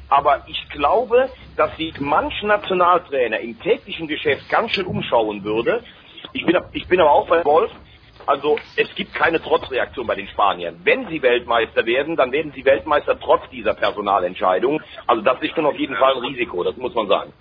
Aber 0.09 0.43
ich 0.47 0.69
glaube, 0.69 1.29
dass 1.57 1.75
sich 1.75 1.99
manch 1.99 2.41
Nationaltrainer 2.43 3.39
im 3.39 3.59
täglichen 3.59 4.07
Geschäft 4.07 4.47
ganz 4.49 4.71
schön 4.71 4.85
umschauen 4.85 5.43
würde. 5.43 5.83
Ich 6.33 6.45
bin, 6.45 6.57
ich 6.71 6.87
bin 6.87 6.99
aber 6.99 7.11
auch 7.11 7.27
bei 7.27 7.43
Wolf, 7.43 7.71
also 8.25 8.57
es 8.75 8.93
gibt 8.95 9.13
keine 9.13 9.41
Trotzreaktion 9.41 10.07
bei 10.07 10.15
den 10.15 10.27
Spaniern. 10.27 10.75
Wenn 10.83 11.07
sie 11.07 11.21
Weltmeister 11.21 11.85
werden, 11.85 12.15
dann 12.15 12.31
werden 12.31 12.51
sie 12.55 12.65
Weltmeister 12.65 13.19
trotz 13.19 13.49
dieser 13.51 13.73
Personalentscheidung. 13.73 14.81
Also 15.07 15.21
das 15.21 15.41
ist 15.41 15.53
schon 15.55 15.65
auf 15.65 15.77
jeden 15.77 15.95
Fall 15.95 16.13
ein 16.15 16.23
Risiko, 16.23 16.63
das 16.63 16.77
muss 16.77 16.93
man 16.95 17.07
sagen. 17.07 17.33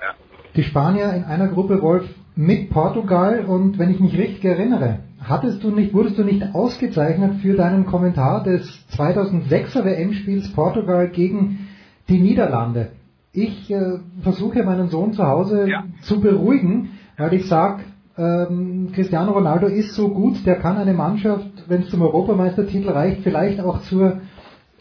Ja. 0.00 0.14
Die 0.56 0.62
Spanier 0.62 1.12
in 1.12 1.24
einer 1.24 1.48
Gruppe, 1.48 1.80
Wolf, 1.82 2.08
mit 2.36 2.70
Portugal 2.70 3.44
und 3.46 3.78
wenn 3.78 3.90
ich 3.90 4.00
mich 4.00 4.16
richtig 4.16 4.44
erinnere, 4.44 5.00
hattest 5.20 5.62
du 5.62 5.70
nicht, 5.70 5.92
wurdest 5.92 6.16
du 6.18 6.24
nicht 6.24 6.54
ausgezeichnet 6.54 7.40
für 7.42 7.54
deinen 7.54 7.86
Kommentar 7.86 8.42
des 8.42 8.62
2006er 8.96 9.84
WM-Spiels 9.84 10.52
Portugal 10.52 11.08
gegen 11.08 11.68
die 12.08 12.18
Niederlande. 12.18 12.92
Ich 13.32 13.70
äh, 13.70 13.98
versuche 14.22 14.62
meinen 14.62 14.88
Sohn 14.88 15.12
zu 15.12 15.26
Hause 15.26 15.68
ja. 15.68 15.84
zu 16.02 16.20
beruhigen, 16.20 16.98
weil 17.16 17.34
ich 17.34 17.46
sage, 17.46 17.84
ähm, 18.18 18.92
Cristiano 18.94 19.32
Ronaldo 19.32 19.66
ist 19.66 19.94
so 19.94 20.08
gut, 20.08 20.44
der 20.46 20.56
kann 20.56 20.76
eine 20.76 20.92
Mannschaft, 20.92 21.46
wenn 21.68 21.82
es 21.82 21.90
zum 21.90 22.02
Europameistertitel 22.02 22.90
reicht, 22.90 23.22
vielleicht 23.22 23.60
auch 23.60 23.80
zur 23.82 24.20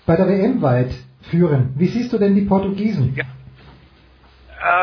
bei 0.05 0.15
der 0.15 0.27
WM 0.27 0.61
weit 0.61 0.91
führen. 1.29 1.73
Wie 1.77 1.87
siehst 1.87 2.11
du 2.11 2.17
denn 2.17 2.33
die 2.33 2.41
Portugiesen? 2.41 3.15
Ja. 3.15 3.25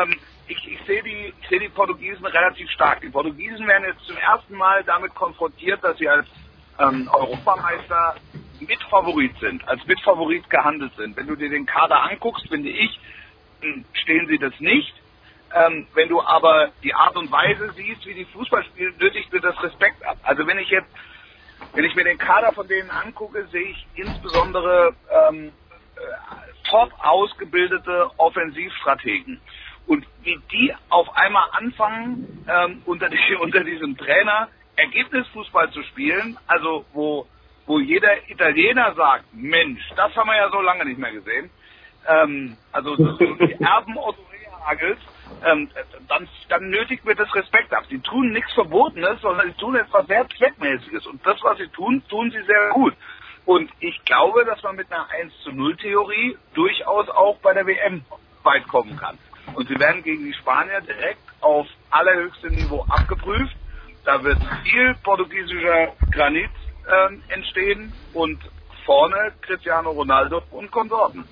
Ähm, 0.03 0.15
ich, 0.47 0.57
ich 0.71 0.79
sehe 0.87 1.03
die, 1.03 1.33
seh 1.49 1.59
die 1.59 1.69
Portugiesen 1.69 2.25
relativ 2.25 2.69
stark. 2.69 3.01
Die 3.01 3.09
Portugiesen 3.09 3.67
werden 3.67 3.83
jetzt 3.87 4.05
zum 4.05 4.15
ersten 4.17 4.55
Mal 4.55 4.83
damit 4.85 5.13
konfrontiert, 5.13 5.83
dass 5.83 5.97
sie 5.97 6.07
als 6.07 6.25
ähm, 6.79 7.09
Europameister 7.11 8.15
Mitfavorit 8.59 9.37
sind, 9.39 9.67
als 9.67 9.85
Mitfavorit 9.85 10.49
gehandelt 10.49 10.93
sind. 10.95 11.17
Wenn 11.17 11.27
du 11.27 11.35
dir 11.35 11.49
den 11.49 11.65
Kader 11.65 12.01
anguckst, 12.03 12.47
finde 12.47 12.69
ich, 12.69 12.99
hm, 13.61 13.85
stehen 13.93 14.27
sie 14.27 14.37
das 14.37 14.57
nicht. 14.59 14.93
Ähm, 15.57 15.87
wenn 15.93 16.09
du 16.09 16.21
aber 16.21 16.73
die 16.83 16.93
Art 16.93 17.15
und 17.15 17.31
Weise 17.31 17.73
siehst, 17.75 18.05
wie 18.05 18.13
die 18.13 18.25
Fußball 18.25 18.63
spielen, 18.65 18.95
nötigt 18.97 19.31
mir 19.31 19.41
das 19.41 19.61
Respekt 19.63 20.05
ab. 20.05 20.17
Also 20.23 20.45
wenn 20.45 20.59
ich 20.59 20.69
jetzt, 20.69 20.89
wenn 21.73 21.85
ich 21.85 21.95
mir 21.95 22.03
den 22.03 22.17
Kader 22.17 22.53
von 22.53 22.67
denen 22.67 22.91
angucke, 22.91 23.47
sehe 23.47 23.69
ich 23.69 23.87
insbesondere 23.95 24.95
ähm, 25.29 25.53
äh, 25.95 26.69
top 26.69 26.91
ausgebildete 26.99 28.11
Offensivstrategen. 28.17 29.41
Und 29.85 30.05
wie 30.17 30.37
die 30.51 30.75
auf 30.89 31.07
einmal 31.15 31.47
anfangen, 31.53 32.19
ähm, 32.47 32.81
unter, 32.85 33.09
die, 33.09 33.35
unter 33.41 33.63
diesem 33.63 33.97
Trainer 33.97 34.49
Ergebnisfußball 34.75 35.71
zu 35.71 35.81
spielen, 35.83 36.37
also 36.45 36.85
wo, 36.91 37.27
wo 37.65 37.79
jeder 37.79 38.29
Italiener 38.29 38.93
sagt, 38.95 39.25
Mensch, 39.31 39.81
das 39.95 40.15
haben 40.15 40.27
wir 40.27 40.35
ja 40.35 40.51
so 40.51 40.61
lange 40.61 40.85
nicht 40.85 40.99
mehr 40.99 41.11
gesehen. 41.13 41.51
Ähm, 42.07 42.57
also 42.71 42.95
so, 42.95 43.13
so 43.17 43.33
die 43.35 43.53
Erben 43.61 43.97
Otto 43.97 44.21
Rehagels, 44.23 44.99
ähm, 45.45 45.69
dann, 46.07 46.27
dann 46.49 46.69
nötigt 46.69 47.05
mir 47.05 47.15
das 47.15 47.33
Respekt 47.35 47.73
ab. 47.73 47.85
Sie 47.89 47.99
tun 47.99 48.31
nichts 48.31 48.53
Verbotenes, 48.53 49.21
sondern 49.21 49.47
sie 49.47 49.57
tun 49.57 49.75
etwas 49.75 50.07
sehr 50.07 50.27
Zweckmäßiges. 50.29 51.05
Und 51.07 51.25
das, 51.25 51.37
was 51.43 51.57
sie 51.57 51.67
tun, 51.67 52.03
tun 52.09 52.31
sie 52.31 52.41
sehr 52.43 52.69
gut. 52.71 52.93
Und 53.45 53.71
ich 53.79 54.03
glaube, 54.03 54.43
dass 54.45 54.61
man 54.63 54.75
mit 54.75 54.91
einer 54.91 55.09
1 55.09 55.33
zu 55.43 55.51
0 55.51 55.77
Theorie 55.77 56.37
durchaus 56.53 57.07
auch 57.09 57.37
bei 57.37 57.53
der 57.53 57.65
WM 57.65 58.03
weit 58.43 58.67
kommen 58.67 58.97
kann. 58.97 59.17
Und 59.53 59.69
sie 59.69 59.79
werden 59.79 60.03
gegen 60.03 60.25
die 60.25 60.33
Spanier 60.33 60.81
direkt 60.81 61.21
auf 61.41 61.67
allerhöchstem 61.89 62.53
Niveau 62.53 62.85
abgeprüft. 62.89 63.55
Da 64.03 64.23
wird 64.23 64.37
viel 64.63 64.95
portugiesischer 65.03 65.93
Granit 66.11 66.49
ähm, 66.89 67.23
entstehen 67.29 67.93
und 68.13 68.39
vorne 68.85 69.33
Cristiano 69.41 69.91
Ronaldo 69.91 70.41
und 70.51 70.71
Konsorten. 70.71 71.25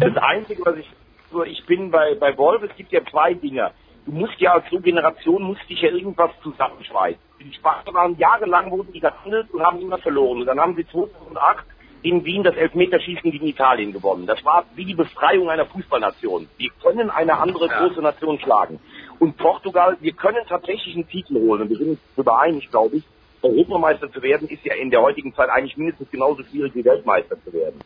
Das 0.00 0.16
Einzige, 0.16 0.64
was 0.64 0.76
ich 0.76 0.88
so, 1.30 1.44
ich 1.44 1.64
bin 1.66 1.90
bei, 1.90 2.14
bei 2.14 2.36
Wolf, 2.36 2.62
es 2.62 2.74
gibt 2.76 2.92
ja 2.92 3.00
zwei 3.10 3.34
Dinge. 3.34 3.72
Du 4.06 4.12
musst 4.12 4.38
ja 4.38 4.54
als 4.54 4.64
so 4.70 4.80
Generation, 4.80 5.42
musst 5.42 5.68
dich 5.68 5.82
ja 5.82 5.90
irgendwas 5.90 6.30
zusammenschweißen. 6.42 7.20
Die 7.40 7.52
Sparta 7.52 7.92
waren 7.92 8.16
jahrelang, 8.16 8.70
wurden 8.70 8.92
die 8.92 9.00
gehandelt 9.00 9.50
und 9.52 9.62
haben 9.62 9.80
immer 9.80 9.98
verloren. 9.98 10.40
Und 10.40 10.46
dann 10.46 10.58
haben 10.58 10.74
sie 10.76 10.86
2008 10.86 11.64
in 12.02 12.24
Wien 12.24 12.42
das 12.42 12.56
Elfmeterschießen 12.56 13.30
gegen 13.30 13.46
Italien 13.46 13.92
gewonnen. 13.92 14.26
Das 14.26 14.44
war 14.44 14.64
wie 14.74 14.84
die 14.84 14.94
Befreiung 14.94 15.50
einer 15.50 15.66
Fußballnation. 15.66 16.48
Wir 16.56 16.70
können 16.82 17.10
eine 17.10 17.38
andere 17.38 17.66
ja. 17.66 17.80
große 17.80 18.00
Nation 18.00 18.38
schlagen. 18.40 18.80
Und 19.18 19.36
Portugal, 19.36 19.96
wir 20.00 20.12
können 20.12 20.44
tatsächlich 20.48 20.94
einen 20.94 21.08
Titel 21.08 21.34
holen. 21.34 21.62
Und 21.62 21.70
wir 21.70 21.76
sind 21.76 21.90
uns 21.90 22.00
darüber 22.16 22.38
einig, 22.40 22.70
glaube 22.70 22.96
ich. 22.96 23.04
Europameister 23.42 24.10
zu 24.10 24.22
werden, 24.22 24.48
ist 24.48 24.64
ja 24.64 24.74
in 24.74 24.90
der 24.90 25.00
heutigen 25.00 25.34
Zeit 25.34 25.48
eigentlich 25.48 25.76
mindestens 25.76 26.10
genauso 26.10 26.42
schwierig 26.44 26.74
wie 26.74 26.84
Weltmeister 26.84 27.36
zu 27.44 27.52
werden. 27.52 27.78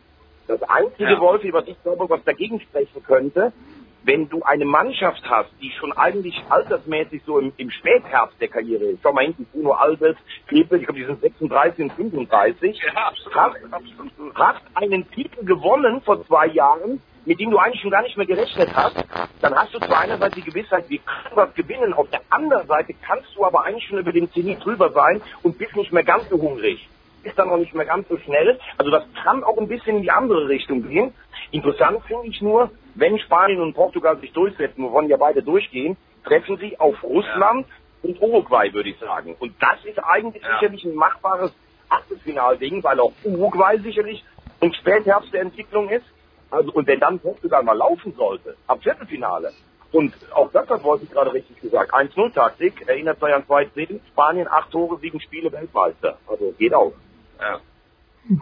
Das 0.59 0.69
einzige, 0.69 1.13
ja. 1.13 1.21
Wolfi, 1.21 1.53
was 1.53 1.67
ich 1.67 1.83
glaube, 1.83 2.09
was 2.09 2.23
dagegen 2.25 2.61
sprechen 2.61 3.03
könnte, 3.03 3.53
wenn 4.05 4.29
du 4.29 4.43
eine 4.43 4.65
Mannschaft 4.65 5.23
hast, 5.29 5.51
die 5.61 5.71
schon 5.71 5.93
eigentlich 5.93 6.43
altersmäßig 6.49 7.23
so 7.25 7.39
im, 7.39 7.53
im 7.57 7.71
Spätherbst 7.71 8.41
der 8.41 8.49
Karriere 8.49 8.85
ist, 8.85 9.01
schau 9.03 9.13
mal 9.13 9.25
hinten, 9.25 9.47
Bruno 9.47 9.73
Alves, 9.73 10.17
Knebel, 10.49 10.81
ich 10.81 10.87
glaube, 10.87 11.01
die 11.01 11.07
sind 11.07 11.21
36 11.21 11.85
und 11.85 11.93
35, 11.93 12.81
ja, 12.83 13.07
absolut, 13.07 13.35
hast, 13.35 13.57
absolut. 13.73 14.35
hast 14.35 14.63
einen 14.75 15.09
Titel 15.13 15.45
gewonnen 15.45 16.01
vor 16.03 16.27
zwei 16.27 16.49
Jahren, 16.49 17.01
mit 17.25 17.39
dem 17.39 17.53
du 17.53 17.59
eigentlich 17.59 17.81
schon 17.81 17.93
gar 17.93 18.03
nicht 18.03 18.17
mehr 18.17 18.27
gerechnet 18.27 18.75
hast, 18.75 18.97
dann 19.41 19.55
hast 19.55 19.73
du 19.73 19.79
zwar 19.79 20.01
einerseits 20.01 20.35
die 20.35 20.43
Gewissheit, 20.43 20.89
wir 20.89 20.99
können 20.99 21.37
was 21.37 21.55
gewinnen, 21.55 21.95
auf 21.95 22.11
der 22.11 22.23
anderen 22.31 22.67
Seite 22.67 22.95
kannst 23.01 23.35
du 23.37 23.45
aber 23.45 23.65
eigentlich 23.65 23.87
schon 23.87 23.99
über 23.99 24.13
den 24.13 24.31
Zenit 24.33 24.65
drüber 24.65 24.91
sein 24.91 25.23
und 25.45 25.57
bist 25.57 25.77
nicht 25.77 25.93
mehr 25.93 26.03
ganz 26.03 26.29
so 26.29 26.37
hungrig 26.41 26.89
ist 27.25 27.39
dann 27.39 27.49
noch 27.49 27.57
nicht 27.57 27.75
mehr 27.75 27.87
ganz 27.87 28.09
so 28.09 28.17
schnell. 28.19 28.59
Also 28.79 28.91
das 28.91 29.05
kann 29.23 29.45
auch 29.45 29.59
ein 29.59 29.69
bisschen 29.69 29.97
in 29.97 30.03
die 30.03 30.11
andere 30.11 30.49
Richtung 30.49 30.89
gehen. 30.89 31.15
Interessant 31.51 32.03
finde 32.07 32.27
ich 32.29 32.41
nur, 32.41 32.71
wenn 32.95 33.19
Spanien 33.19 33.61
und 33.61 33.75
Portugal 33.75 34.19
sich 34.19 34.33
durchsetzen, 34.33 34.85
wovon 34.85 35.09
ja 35.09 35.17
beide 35.17 35.43
durchgehen, 35.43 35.97
treffen 36.25 36.57
sie 36.59 36.79
auf 36.79 37.03
Russland 37.03 37.67
ja. 37.67 38.11
und 38.11 38.21
Uruguay, 38.21 38.73
würde 38.73 38.91
ich 38.91 38.99
sagen. 38.99 39.37
Und 39.39 39.55
das 39.61 39.85
ist 39.85 39.99
eigentlich 39.99 40.43
ja. 40.43 40.55
sicherlich 40.55 40.85
ein 40.85 40.95
machbares 40.95 41.53
Achtelfinalding, 41.89 42.83
weil 42.83 43.01
auch 43.01 43.13
Uruguay 43.25 43.79
sicherlich 43.79 44.25
ein 44.61 44.73
Spätherbst 44.75 45.33
der 45.33 45.43
Entwicklung 45.43 45.89
ist. 45.91 46.07
Also, 46.51 46.71
und 46.73 46.87
wenn 46.87 47.01
dann 47.01 47.19
Portugal 47.19 47.63
mal 47.63 47.77
laufen 47.77 48.13
sollte, 48.15 48.57
ab 48.67 48.83
Viertelfinale, 48.83 49.53
und 49.93 50.15
auch 50.35 50.51
das 50.53 50.69
hat 50.71 50.83
Wolfi 50.83 51.07
gerade 51.07 51.33
richtig 51.35 51.61
gesagt. 51.61 51.93
1-0-Taktik, 51.93 52.89
erinnert 52.89 53.21
sich 53.21 53.33
an 53.33 53.45
zwei 53.47 53.67
Szenen. 53.67 54.01
Spanien, 54.09 54.49
acht 54.49 54.71
Tore, 54.71 54.99
sieben 54.99 55.21
Spiele, 55.21 55.53
Weltmeister. 55.53 56.19
Also 56.27 56.55
geht 56.59 56.75
auch. 56.75 56.95
Ja. 57.41 57.59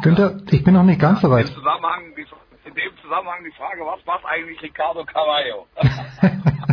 Günther, 0.02 0.40
ich 0.50 0.62
bin 0.62 0.74
noch 0.74 0.82
nicht 0.82 1.00
ganz 1.00 1.22
so 1.22 1.30
weit. 1.30 1.48
In, 1.48 1.54
Zusammenhang, 1.54 2.12
in 2.64 2.74
dem 2.74 2.96
Zusammenhang 3.02 3.44
die 3.44 3.52
Frage, 3.52 3.80
was 3.84 4.04
macht 4.04 4.24
eigentlich 4.26 4.60
Ricardo 4.62 5.04
Carvalho? 5.04 5.66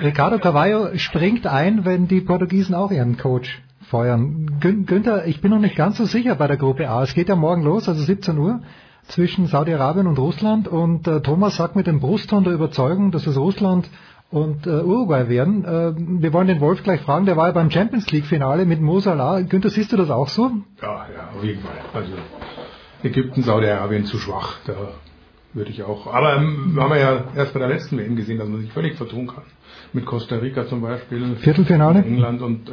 Ricardo 0.00 0.38
Carvalho 0.38 0.96
springt 0.98 1.46
ein, 1.46 1.84
wenn 1.84 2.08
die 2.08 2.20
Portugiesen 2.20 2.74
auch 2.74 2.90
ihren 2.90 3.16
Coach 3.16 3.62
feuern. 3.88 4.58
Gün 4.60 4.86
Günther, 4.86 5.26
ich 5.26 5.40
bin 5.40 5.50
noch 5.50 5.58
nicht 5.58 5.76
ganz 5.76 5.98
so 5.98 6.04
sicher 6.04 6.34
bei 6.36 6.46
der 6.46 6.56
Gruppe 6.56 6.88
A. 6.88 7.02
Es 7.02 7.14
geht 7.14 7.28
ja 7.28 7.36
morgen 7.36 7.62
los, 7.62 7.88
also 7.88 8.02
17 8.02 8.38
Uhr 8.38 8.60
zwischen 9.08 9.46
Saudi-Arabien 9.46 10.06
und 10.06 10.18
Russland 10.18 10.68
und 10.68 11.08
äh, 11.08 11.20
Thomas 11.20 11.56
sagt 11.56 11.76
mit 11.76 11.86
dem 11.86 12.00
Brustton 12.00 12.44
der 12.44 12.52
Überzeugung, 12.52 13.10
dass 13.10 13.26
es 13.26 13.36
Russland 13.36 13.88
und 14.32 14.66
äh, 14.66 14.70
Uruguay 14.70 15.28
werden. 15.28 15.64
Äh, 15.64 15.92
wir 15.96 16.32
wollen 16.32 16.48
den 16.48 16.60
Wolf 16.60 16.82
gleich 16.82 17.02
fragen, 17.02 17.26
der 17.26 17.36
war 17.36 17.48
ja 17.48 17.52
beim 17.52 17.70
Champions 17.70 18.10
League 18.10 18.26
Finale 18.26 18.64
mit 18.64 18.80
Mo 18.80 18.98
Salah. 18.98 19.42
Günther, 19.42 19.70
siehst 19.70 19.92
du 19.92 19.96
das 19.96 20.10
auch 20.10 20.28
so? 20.28 20.50
Ja, 20.80 21.06
ja, 21.14 21.30
auf 21.36 21.44
jeden 21.44 21.60
Fall. 21.60 21.76
Also 21.92 22.12
Ägypten, 23.02 23.42
Saudi-Arabien 23.42 24.06
zu 24.06 24.18
schwach. 24.18 24.58
Da 24.66 24.74
würde 25.52 25.70
ich 25.70 25.82
auch. 25.82 26.06
Aber 26.06 26.36
ähm, 26.36 26.76
haben 26.80 26.90
wir 26.90 26.98
ja 26.98 27.24
erst 27.36 27.52
bei 27.52 27.60
der 27.60 27.68
letzten 27.68 27.98
WM 27.98 28.16
gesehen, 28.16 28.38
dass 28.38 28.48
man 28.48 28.62
sich 28.62 28.72
völlig 28.72 28.96
vertun 28.96 29.26
kann. 29.26 29.44
Mit 29.92 30.06
Costa 30.06 30.36
Rica 30.36 30.66
zum 30.66 30.80
Beispiel. 30.80 31.36
Viertelfinale. 31.36 32.02
England 32.02 32.40
und 32.40 32.70
äh, 32.70 32.72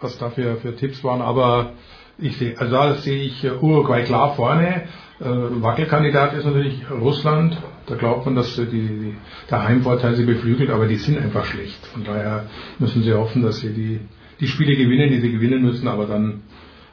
was 0.00 0.18
da 0.18 0.30
für, 0.30 0.56
für 0.56 0.74
Tipps 0.74 1.04
waren. 1.04 1.22
Aber 1.22 1.74
ich 2.18 2.36
sehe, 2.38 2.58
also 2.58 2.72
da 2.72 2.94
sehe 2.94 3.22
ich 3.22 3.44
äh, 3.44 3.52
Uruguay 3.52 4.02
klar 4.02 4.34
vorne. 4.34 4.88
Äh, 5.20 5.24
Wackelkandidat 5.24 6.34
ist 6.34 6.44
natürlich 6.44 6.82
Russland. 6.90 7.56
Da 7.88 7.94
glaubt 7.96 8.26
man, 8.26 8.34
dass 8.36 8.54
die, 8.56 8.66
die, 8.66 9.16
der 9.50 9.64
Heimvorteil 9.66 10.14
sie 10.14 10.24
beflügelt, 10.24 10.70
aber 10.70 10.86
die 10.86 10.96
sind 10.96 11.18
einfach 11.18 11.44
schlecht. 11.44 11.86
Von 11.86 12.04
daher 12.04 12.46
müssen 12.78 13.02
sie 13.02 13.12
hoffen, 13.12 13.42
dass 13.42 13.58
sie 13.60 13.72
die, 13.72 14.00
die 14.40 14.46
Spiele 14.46 14.76
gewinnen, 14.76 15.08
die 15.10 15.20
sie 15.20 15.32
gewinnen 15.32 15.62
müssen, 15.62 15.88
aber 15.88 16.06
dann 16.06 16.42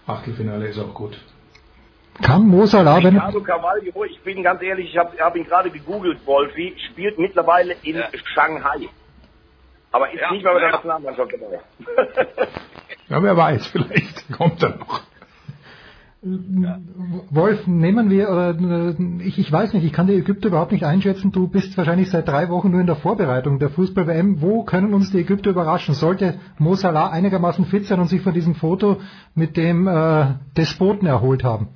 Achtelfinale 0.08 0.68
ist 0.68 0.80
auch 0.80 0.94
gut. 0.94 1.18
Kann 2.22 2.48
Mo 2.48 2.66
Salah, 2.66 3.04
wenn 3.04 3.16
Ricardo 3.16 3.42
Carvalho, 3.42 4.06
ich 4.06 4.22
bin 4.22 4.42
ganz 4.42 4.62
ehrlich, 4.62 4.90
ich 4.92 4.98
habe 4.98 5.18
hab 5.20 5.36
ihn 5.36 5.44
gerade 5.44 5.70
gegoogelt, 5.70 6.20
Wolfi, 6.26 6.74
spielt 6.92 7.20
mittlerweile 7.20 7.76
in 7.84 7.96
Ja. 7.98 8.08
Shanghai. 8.34 8.88
Aber 9.92 10.12
ist 10.14 10.22
Ja, 10.22 10.32
nicht 10.32 10.44
mehr 10.44 10.54
bei 10.54 10.60
der. 10.60 10.72
Nationalmannschaft 10.72 11.32
dabei. 11.34 11.60
Ja, 13.08 13.22
wer 13.22 13.38
weiß, 13.38 13.68
vielleicht 13.68 14.32
kommt 14.38 14.64
er 14.64 14.78
noch. 14.78 15.02
Wolf, 16.28 17.68
nehmen 17.68 18.10
wir, 18.10 18.30
oder, 18.30 18.96
ich, 19.24 19.38
ich 19.38 19.52
weiß 19.52 19.74
nicht, 19.74 19.84
ich 19.84 19.94
kann 19.94 20.08
die 20.08 20.16
Ägypter 20.16 20.48
überhaupt 20.48 20.72
nicht 20.72 20.84
einschätzen. 20.84 21.32
Du 21.32 21.48
bist 21.48 21.78
wahrscheinlich 21.78 22.10
seit 22.10 22.28
drei 22.28 22.50
Wochen 22.50 22.72
nur 22.72 22.82
in 22.82 22.88
der 22.88 22.96
Vorbereitung 22.96 23.60
der 23.60 23.70
Fußball-WM. 23.70 24.42
Wo 24.42 24.64
können 24.64 24.96
uns 24.96 25.12
die 25.12 25.20
Ägypter 25.20 25.52
überraschen? 25.52 25.94
Sollte 25.94 26.40
Mo 26.58 26.74
Salah 26.74 27.12
einigermaßen 27.12 27.66
fit 27.66 27.86
sein 27.86 28.00
und 28.00 28.08
sich 28.08 28.22
von 28.22 28.34
diesem 28.34 28.56
Foto 28.56 29.00
mit 29.36 29.56
dem 29.56 29.88
äh, 29.88 30.34
Despoten 30.58 31.08
erholt 31.08 31.44
haben? 31.44 31.68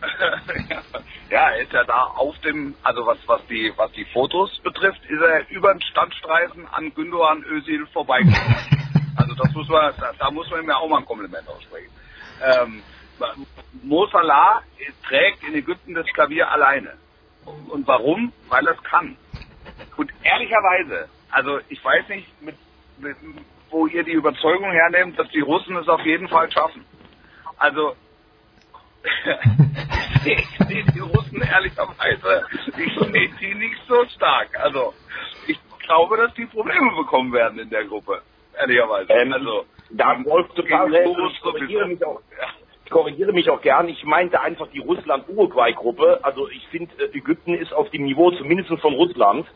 ja, 1.30 1.50
er 1.50 1.62
ist 1.62 1.74
ja 1.74 1.84
da 1.84 2.04
auf 2.16 2.38
dem, 2.38 2.74
also 2.82 3.04
was, 3.04 3.18
was 3.26 3.46
die, 3.48 3.70
was 3.76 3.92
die 3.92 4.06
Fotos 4.14 4.58
betrifft, 4.64 5.04
ist 5.10 5.20
er 5.20 5.46
über 5.50 5.74
den 5.74 5.82
Standstreifen 5.82 6.66
an 6.72 6.90
Gündogan 6.94 7.44
Özil 7.44 7.86
vorbeigekommen. 7.92 8.56
also 9.16 9.34
das 9.34 9.52
muss 9.52 9.68
man, 9.68 9.92
da, 10.00 10.12
da 10.18 10.30
muss 10.30 10.50
man 10.50 10.62
ihm 10.62 10.70
ja 10.70 10.76
auch 10.76 10.88
mal 10.88 11.00
ein 11.00 11.04
Kompliment 11.04 11.46
aussprechen. 11.48 11.90
Ähm, 12.42 12.82
Mo 13.82 14.06
Salah 14.06 14.62
trägt 15.06 15.42
in 15.44 15.54
Ägypten 15.54 15.94
das 15.94 16.06
Klavier 16.06 16.50
alleine. 16.50 16.94
Und 17.68 17.86
warum? 17.86 18.32
Weil 18.48 18.66
er 18.66 18.74
es 18.74 18.82
kann. 18.82 19.16
Und 19.96 20.12
ehrlicherweise, 20.22 21.08
also 21.30 21.60
ich 21.68 21.84
weiß 21.84 22.08
nicht, 22.08 22.42
mit, 22.42 22.56
mit, 22.98 23.16
wo 23.70 23.86
ihr 23.86 24.02
die 24.02 24.12
Überzeugung 24.12 24.70
hernehmt, 24.70 25.18
dass 25.18 25.28
die 25.30 25.40
Russen 25.40 25.76
es 25.76 25.88
auf 25.88 26.00
jeden 26.02 26.28
Fall 26.28 26.50
schaffen. 26.50 26.84
Also 27.56 27.96
ich 30.24 30.48
sehe 30.68 30.84
die 30.94 30.98
Russen 30.98 31.42
ehrlicherweise, 31.42 32.46
ich 32.76 33.12
sehe 33.12 33.30
die 33.40 33.54
nicht 33.54 33.80
so 33.88 34.04
stark. 34.16 34.58
Also 34.58 34.94
ich 35.46 35.58
glaube, 35.80 36.16
dass 36.16 36.34
die 36.34 36.46
Probleme 36.46 36.94
bekommen 36.96 37.32
werden 37.32 37.58
in 37.58 37.70
der 37.70 37.84
Gruppe. 37.84 38.22
Ehrlicherweise. 38.58 39.12
Ähm, 39.12 39.32
also 39.32 39.64
Da 39.90 40.22
Wolf 40.24 40.48
total 40.54 40.94
recht. 40.94 41.06
Ich 42.90 42.94
korrigiere 42.94 43.32
mich 43.32 43.48
auch, 43.48 43.60
gern. 43.60 43.88
Ich 43.88 44.04
meinte 44.04 44.40
einfach 44.40 44.66
die 44.72 44.80
Russland-Uruguay-Gruppe. 44.80 46.18
Also 46.24 46.48
ich 46.48 46.66
finde, 46.72 46.92
äh, 46.98 47.16
Ägypten 47.16 47.54
ist 47.54 47.72
auf 47.72 47.88
dem 47.90 48.02
Niveau 48.02 48.32
zumindest 48.32 48.68
von 48.80 48.94
Russland. 48.94 49.46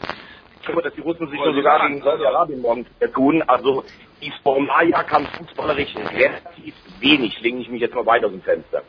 Ich 0.61 0.67
glaube, 0.67 0.83
dass 0.83 0.95
die 0.95 1.01
Russen 1.01 1.29
sich 1.29 1.41
nur 1.41 1.53
sogar 1.53 1.85
gegen 1.89 2.01
Saudi-Arabien 2.01 2.61
morgen 2.61 2.87
tun. 3.13 3.43
Also 3.43 3.83
die 4.23 4.33
Formaya 4.45 5.03
kann 5.03 5.27
fußballerisch 5.27 5.97
relativ 5.97 6.77
wenig. 7.01 7.41
Lege 7.41 7.59
ich 7.59 7.69
mich 7.69 7.81
jetzt 7.81 7.97
mal 7.97 8.07
weiter 8.07 8.27
aus 8.27 8.33
dem 8.33 8.43
Fenster. 8.43 8.83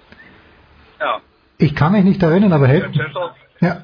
Ja. 1.00 1.22
Ich 1.58 1.76
kann 1.76 1.94
mich 1.94 2.04
nicht 2.04 2.22
erinnern, 2.22 2.54
aber. 2.54 2.68
Chesov, 2.68 3.32
Ja. 3.62 3.82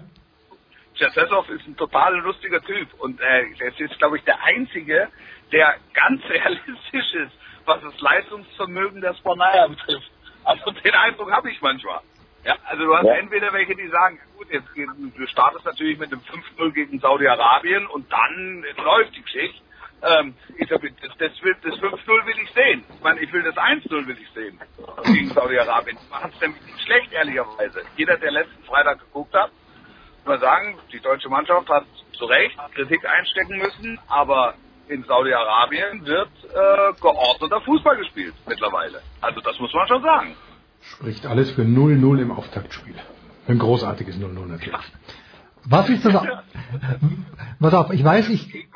Chesov 0.93 1.49
ist 1.49 1.65
ein 1.67 1.75
total 1.75 2.17
lustiger 2.19 2.61
Typ 2.61 2.87
und 2.99 3.19
äh, 3.19 3.45
er 3.57 3.79
ist, 3.79 3.97
glaube 3.97 4.17
ich, 4.17 4.23
der 4.25 4.43
Einzige, 4.43 5.07
der 5.51 5.73
ganz 5.95 6.21
realistisch 6.29 7.15
ist, 7.15 7.33
was 7.65 7.81
das 7.81 7.99
Leistungsvermögen 7.99 9.01
der 9.01 9.15
Sponaya 9.15 9.65
betrifft. 9.65 10.11
Also 10.43 10.71
den 10.71 10.93
Eindruck 10.95 11.31
habe 11.31 11.51
ich 11.51 11.61
manchmal. 11.61 12.01
Ja, 12.43 12.57
also 12.65 12.85
du 12.85 12.95
hast 12.95 13.05
Ja. 13.05 13.15
entweder 13.15 13.53
welche, 13.53 13.75
die 13.75 13.87
sagen, 13.89 14.19
gut, 14.35 14.49
jetzt 14.49 14.67
du 14.75 15.27
startest 15.27 15.65
natürlich 15.65 15.99
mit 15.99 16.11
einem 16.11 16.21
5-0 16.23 16.71
gegen 16.73 16.99
Saudi-Arabien 16.99 17.85
und 17.87 18.11
dann 18.11 18.65
läuft 18.77 19.15
die 19.15 19.21
Geschichte. 19.21 19.61
Ähm, 20.03 20.35
ich 20.57 20.67
sag, 20.67 20.81
das, 20.81 21.17
das, 21.17 21.31
das 21.61 21.79
5-0 21.79 22.25
will 22.25 22.39
ich 22.43 22.51
sehen. 22.53 22.87
Ich 22.95 23.01
meine, 23.03 23.19
ich 23.19 23.31
will 23.31 23.43
das 23.43 23.55
1-0 23.55 24.07
will 24.07 24.17
ich 24.19 24.29
sehen 24.31 24.59
gegen 25.05 25.33
Saudi-Arabien. 25.33 25.99
Machen 26.09 26.31
es 26.33 26.39
nämlich 26.41 26.63
nicht 26.63 26.79
schlecht, 26.81 27.11
ehrlicherweise. 27.11 27.85
Jeder, 27.95 28.17
der 28.17 28.31
letzten 28.31 28.63
Freitag 28.63 28.99
geguckt 28.99 29.33
hat, 29.35 29.51
muss 30.23 30.25
man 30.25 30.39
sagen, 30.41 30.81
die 30.91 30.99
deutsche 31.01 31.29
Mannschaft 31.29 31.69
hat 31.69 31.85
zu 32.17 32.25
Recht 32.25 32.57
Kritik 32.73 33.05
einstecken 33.05 33.57
müssen, 33.57 33.99
aber 34.07 34.55
in 34.91 35.03
Saudi-Arabien 35.03 36.05
wird 36.05 36.29
äh, 36.43 37.01
geordneter 37.01 37.61
Fußball 37.61 37.97
gespielt 37.97 38.33
mittlerweile. 38.45 39.01
Also 39.21 39.39
das 39.41 39.57
muss 39.59 39.73
man 39.73 39.87
schon 39.87 40.03
sagen. 40.03 40.35
Spricht 40.81 41.25
alles 41.25 41.51
für 41.51 41.61
0-0 41.61 42.21
im 42.21 42.31
Auftaktspiel. 42.31 42.95
Ein 43.47 43.59
großartiges 43.59 44.17
0-0 44.17 44.47
natürlich. 44.47 44.79
Was 45.65 45.89
ist 45.89 46.03
das? 46.05 46.23
Pass 47.59 47.73
auf, 47.73 47.93
ich 47.93 48.03
weiß, 48.03 48.29
ich, 48.29 48.67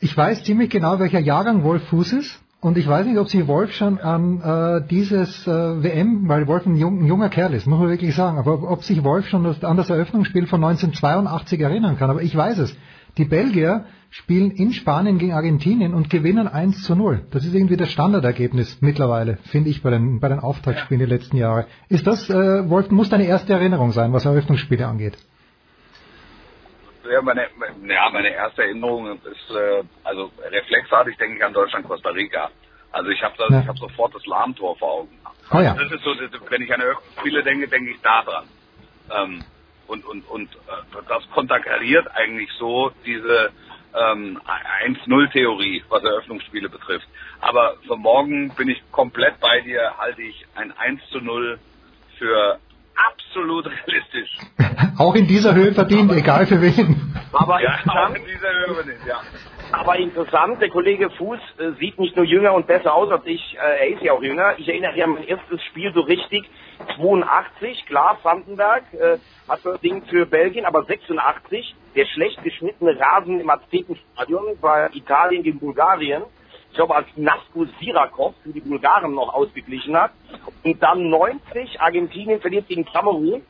ich 0.00 0.16
weiß 0.16 0.44
ziemlich 0.44 0.70
genau, 0.70 0.98
welcher 0.98 1.20
Jahrgang 1.20 1.64
Wolf 1.64 1.84
Fuß 1.88 2.12
ist. 2.12 2.40
Und 2.60 2.76
ich 2.76 2.86
weiß 2.86 3.06
nicht, 3.06 3.18
ob 3.18 3.30
sich 3.30 3.46
Wolf 3.46 3.72
schon 3.72 3.98
an 3.98 4.42
äh, 4.42 4.86
dieses 4.86 5.46
äh, 5.46 5.82
WM, 5.82 6.28
weil 6.28 6.46
Wolf 6.46 6.66
ein, 6.66 6.76
jung, 6.76 7.04
ein 7.04 7.06
junger 7.06 7.30
Kerl 7.30 7.54
ist, 7.54 7.66
muss 7.66 7.78
man 7.78 7.88
wirklich 7.88 8.14
sagen, 8.14 8.36
aber 8.36 8.52
ob, 8.52 8.70
ob 8.70 8.84
sich 8.84 9.02
Wolf 9.02 9.26
schon 9.28 9.46
an 9.46 9.76
das 9.78 9.88
Eröffnungsspiel 9.88 10.46
von 10.46 10.62
1982 10.62 11.58
erinnern 11.58 11.96
kann. 11.96 12.10
Aber 12.10 12.20
ich 12.20 12.36
weiß 12.36 12.58
es. 12.58 12.76
Die 13.18 13.24
Belgier 13.24 13.84
spielen 14.10 14.50
in 14.50 14.72
Spanien 14.72 15.18
gegen 15.18 15.32
Argentinien 15.32 15.94
und 15.94 16.10
gewinnen 16.10 16.48
1 16.48 16.82
zu 16.82 16.96
0. 16.96 17.26
Das 17.30 17.44
ist 17.44 17.54
irgendwie 17.54 17.76
das 17.76 17.90
Standardergebnis 17.90 18.78
mittlerweile, 18.80 19.36
finde 19.50 19.70
ich, 19.70 19.82
bei 19.82 19.90
den, 19.90 20.20
bei 20.20 20.28
den 20.28 20.40
Auftaktspielen 20.40 20.98
der 20.98 21.08
letzten 21.08 21.36
Jahre. 21.36 21.66
Ist 21.88 22.06
das, 22.06 22.28
äh, 22.28 22.62
muss 22.90 23.08
deine 23.08 23.26
erste 23.26 23.52
Erinnerung 23.52 23.92
sein, 23.92 24.12
was 24.12 24.24
Eröffnungsspiele 24.24 24.86
angeht? 24.86 25.16
Ja, 27.10 27.22
meine, 27.22 27.42
ja, 27.88 28.10
meine 28.12 28.30
erste 28.30 28.62
Erinnerung 28.62 29.06
ist, 29.12 29.50
äh, 29.56 29.82
also 30.04 30.30
reflexartig 30.50 31.16
denke 31.16 31.36
ich 31.36 31.44
an 31.44 31.52
Deutschland, 31.52 31.86
Costa 31.86 32.10
Rica. 32.10 32.50
Also 32.92 33.10
ich 33.10 33.22
habe 33.22 33.34
Ja. 33.50 33.60
ich 33.60 33.68
hab 33.68 33.78
sofort 33.78 34.14
das 34.14 34.26
Lahmtor 34.26 34.76
vor 34.76 34.92
Augen. 34.92 35.08
Ah 35.50 35.62
ja. 35.62 35.74
Das 35.74 35.90
ist 35.90 36.02
so, 36.04 36.10
wenn 36.50 36.62
ich 36.62 36.72
an 36.72 36.80
Spiele 37.18 37.42
denke, 37.42 37.68
denke 37.68 37.90
ich 37.92 38.00
da 38.00 38.22
dran. 38.22 38.44
Ähm, 39.10 39.44
und 39.90 40.04
und, 40.06 40.22
und 40.28 40.48
äh, 40.54 41.02
das 41.08 41.28
konterkariert 41.30 42.06
eigentlich 42.14 42.50
so 42.58 42.92
diese 43.04 43.50
ähm, 43.94 44.40
1-0-Theorie, 44.86 45.84
was 45.88 46.02
Eröffnungsspiele 46.04 46.68
betrifft. 46.68 47.08
Aber 47.40 47.74
für 47.86 47.96
morgen 47.96 48.50
bin 48.54 48.68
ich 48.68 48.80
komplett 48.92 49.40
bei 49.40 49.60
dir, 49.60 49.94
halte 49.98 50.22
ich 50.22 50.46
ein 50.54 50.72
1 50.76 51.00
zu 51.10 51.20
0 51.20 51.58
für 52.18 52.58
absolut 52.94 53.66
realistisch. 53.66 54.30
Auch 54.98 55.14
in 55.14 55.26
dieser 55.26 55.54
Höhe 55.54 55.72
verdient, 55.72 56.12
egal 56.12 56.46
für 56.46 56.60
wen. 56.60 57.14
Aber 57.32 57.62
Ja, 57.62 57.78
auch 57.86 58.14
in 58.14 58.24
dieser 58.26 58.52
Höhe 58.52 58.84
nicht, 58.86 59.06
ja. 59.06 59.20
Aber 59.72 59.96
interessant, 59.96 60.60
der 60.60 60.68
Kollege 60.70 61.10
Fuß 61.10 61.38
äh, 61.58 61.72
sieht 61.78 61.98
nicht 61.98 62.16
nur 62.16 62.24
jünger 62.24 62.54
und 62.54 62.66
besser 62.66 62.94
aus 62.94 63.10
als 63.10 63.24
ich, 63.26 63.56
äh, 63.56 63.58
er 63.80 63.88
ist 63.88 64.02
ja 64.02 64.12
auch 64.12 64.22
jünger. 64.22 64.54
Ich 64.58 64.68
erinnere 64.68 64.92
mich 64.92 65.04
an 65.04 65.10
mein 65.10 65.24
erstes 65.24 65.62
Spiel 65.64 65.92
so 65.94 66.00
richtig, 66.00 66.48
82, 66.96 67.86
klar, 67.86 68.18
Vandenberg, 68.22 68.84
äh, 68.94 69.18
hat 69.48 69.60
das 69.64 69.80
Ding 69.80 70.02
für 70.06 70.26
Belgien, 70.26 70.64
aber 70.64 70.84
86, 70.84 71.74
der 71.94 72.06
schlecht 72.06 72.42
geschnittene 72.42 72.98
Rasen 72.98 73.40
im 73.40 73.50
Aztekenstadion 73.50 74.58
bei 74.60 74.88
Italien 74.92 75.42
gegen 75.42 75.58
Bulgarien. 75.58 76.22
Ich 76.70 76.76
glaube, 76.76 76.94
als 76.94 77.08
Nasko 77.16 77.66
Sirakov 77.80 78.34
für 78.44 78.50
die 78.50 78.60
Bulgaren 78.60 79.12
noch 79.12 79.34
ausgeglichen 79.34 79.96
hat. 79.96 80.12
Und 80.62 80.80
dann 80.80 81.10
90, 81.10 81.80
Argentinien 81.80 82.40
verliert 82.40 82.68
gegen 82.68 82.84
Kamerun. 82.84 83.42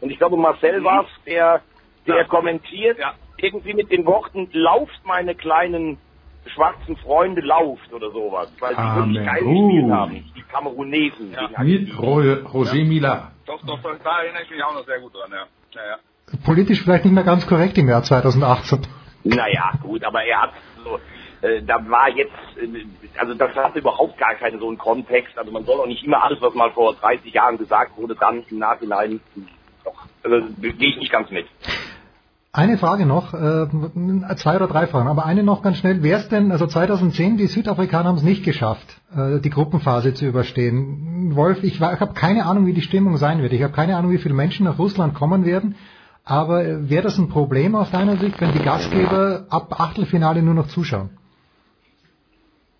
Und 0.00 0.10
ich 0.10 0.18
glaube, 0.18 0.36
Marcel 0.36 0.84
war 0.84 1.04
es, 1.04 1.24
der, 1.24 1.60
der 2.06 2.16
Ja. 2.18 2.24
kommentiert, 2.24 2.98
Ja. 2.98 3.14
Irgendwie 3.42 3.74
mit 3.74 3.90
den 3.90 4.06
Worten, 4.06 4.48
lauft 4.52 5.00
meine 5.04 5.34
kleinen 5.34 5.98
schwarzen 6.54 6.96
Freunde, 6.96 7.40
lauft 7.42 7.92
oder 7.92 8.10
sowas. 8.10 8.52
Weil 8.58 8.74
sie 8.74 8.96
wirklich 8.96 9.26
geil 9.26 9.42
gespielt 9.44 9.92
haben, 9.92 10.32
die 10.34 10.42
Kamerunesen. 10.42 11.32
Ja. 11.32 11.62
Mit 11.62 11.98
Roger 11.98 12.74
Mila. 12.74 13.32
Doch, 13.46 13.60
doch, 13.66 13.80
doch, 13.82 13.96
da 14.02 14.22
erinnere 14.22 14.42
ich 14.42 14.50
mich 14.50 14.62
auch 14.62 14.74
noch 14.74 14.84
sehr 14.84 15.00
gut 15.00 15.14
dran, 15.14 15.30
ja. 15.30 15.46
ja, 15.74 15.88
ja. 15.90 15.98
Politisch 16.44 16.82
vielleicht 16.82 17.04
nicht 17.04 17.14
mehr 17.14 17.24
ganz 17.24 17.46
korrekt 17.46 17.78
im 17.78 17.88
Jahr 17.88 18.02
2018. 18.02 18.86
Naja, 19.24 19.72
gut, 19.82 20.04
aber 20.04 20.22
er 20.22 20.42
hat 20.42 20.52
so, 20.84 20.98
äh, 21.46 21.62
da 21.62 21.76
war 21.88 22.08
jetzt, 22.10 22.32
äh, 22.56 22.84
also 23.18 23.34
das 23.34 23.54
hat 23.54 23.74
überhaupt 23.76 24.18
gar 24.18 24.34
keinen 24.34 24.60
so 24.60 24.68
einen 24.68 24.78
Kontext. 24.78 25.38
Also 25.38 25.50
man 25.50 25.64
soll 25.64 25.80
auch 25.80 25.86
nicht 25.86 26.04
immer 26.04 26.22
alles, 26.22 26.40
was 26.40 26.54
mal 26.54 26.70
vor 26.72 26.94
30 26.94 27.32
Jahren 27.32 27.58
gesagt 27.58 27.96
wurde, 27.96 28.14
dann 28.14 28.44
im 28.50 28.58
Nachhinein, 28.58 29.20
doch, 29.84 29.94
also 30.22 30.46
gehe 30.60 30.90
ich 30.90 30.96
nicht 30.98 31.10
ganz 31.12 31.30
mit. 31.30 31.46
Eine 32.50 32.78
Frage 32.78 33.04
noch, 33.04 33.34
äh, 33.34 33.66
zwei 34.36 34.56
oder 34.56 34.68
drei 34.68 34.86
Fragen, 34.86 35.06
aber 35.08 35.26
eine 35.26 35.42
noch 35.42 35.62
ganz 35.62 35.76
schnell. 35.76 36.02
Wer 36.02 36.16
ist 36.16 36.30
denn, 36.30 36.50
also 36.50 36.66
2010, 36.66 37.36
die 37.36 37.46
Südafrikaner 37.46 38.08
haben 38.08 38.16
es 38.16 38.22
nicht 38.22 38.42
geschafft, 38.42 39.00
äh, 39.14 39.38
die 39.40 39.50
Gruppenphase 39.50 40.14
zu 40.14 40.26
überstehen. 40.26 41.36
Wolf, 41.36 41.62
ich, 41.62 41.74
ich 41.74 41.80
habe 41.82 42.14
keine 42.14 42.46
Ahnung, 42.46 42.64
wie 42.64 42.72
die 42.72 42.80
Stimmung 42.80 43.18
sein 43.18 43.42
wird. 43.42 43.52
Ich 43.52 43.62
habe 43.62 43.74
keine 43.74 43.96
Ahnung, 43.96 44.12
wie 44.12 44.18
viele 44.18 44.34
Menschen 44.34 44.64
nach 44.64 44.78
Russland 44.78 45.14
kommen 45.14 45.44
werden. 45.44 45.76
Aber 46.24 46.88
wäre 46.88 47.02
das 47.02 47.18
ein 47.18 47.28
Problem 47.28 47.74
aus 47.74 47.90
deiner 47.90 48.16
Sicht, 48.16 48.40
wenn 48.40 48.52
die 48.52 48.62
Gastgeber 48.62 49.46
ab 49.50 49.78
Achtelfinale 49.78 50.42
nur 50.42 50.54
noch 50.54 50.68
zuschauen? 50.68 51.10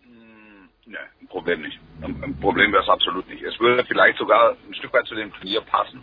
Hm, 0.02 0.92
ne, 0.92 0.98
ein 1.20 1.26
Problem 1.28 1.60
nicht. 1.60 1.78
Ein 2.00 2.36
Problem 2.40 2.72
wäre 2.72 2.84
es 2.84 2.88
absolut 2.88 3.28
nicht. 3.28 3.42
Es 3.42 3.60
würde 3.60 3.84
vielleicht 3.84 4.18
sogar 4.18 4.52
ein 4.66 4.74
Stück 4.74 4.94
weit 4.94 5.06
zu 5.06 5.14
dem 5.14 5.30
Turnier 5.32 5.60
passen 5.60 6.00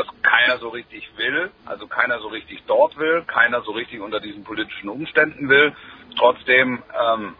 dass 0.00 0.22
keiner 0.22 0.58
so 0.58 0.68
richtig 0.68 1.10
will, 1.16 1.50
also 1.66 1.86
keiner 1.86 2.18
so 2.20 2.28
richtig 2.28 2.62
dort 2.66 2.96
will, 2.96 3.22
keiner 3.26 3.62
so 3.62 3.72
richtig 3.72 4.00
unter 4.00 4.20
diesen 4.20 4.44
politischen 4.44 4.88
Umständen 4.88 5.48
will, 5.48 5.74
trotzdem 6.16 6.82
ähm, 6.98 7.34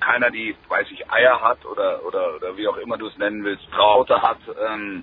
keiner 0.00 0.30
die, 0.30 0.54
weiß 0.68 0.86
ich, 0.90 1.10
Eier 1.10 1.40
hat 1.40 1.64
oder, 1.64 2.04
oder, 2.04 2.36
oder 2.36 2.56
wie 2.56 2.68
auch 2.68 2.76
immer 2.76 2.96
du 2.96 3.06
es 3.06 3.16
nennen 3.18 3.44
willst, 3.44 3.64
Traute 3.72 4.20
hat, 4.22 4.38
ähm, 4.68 5.02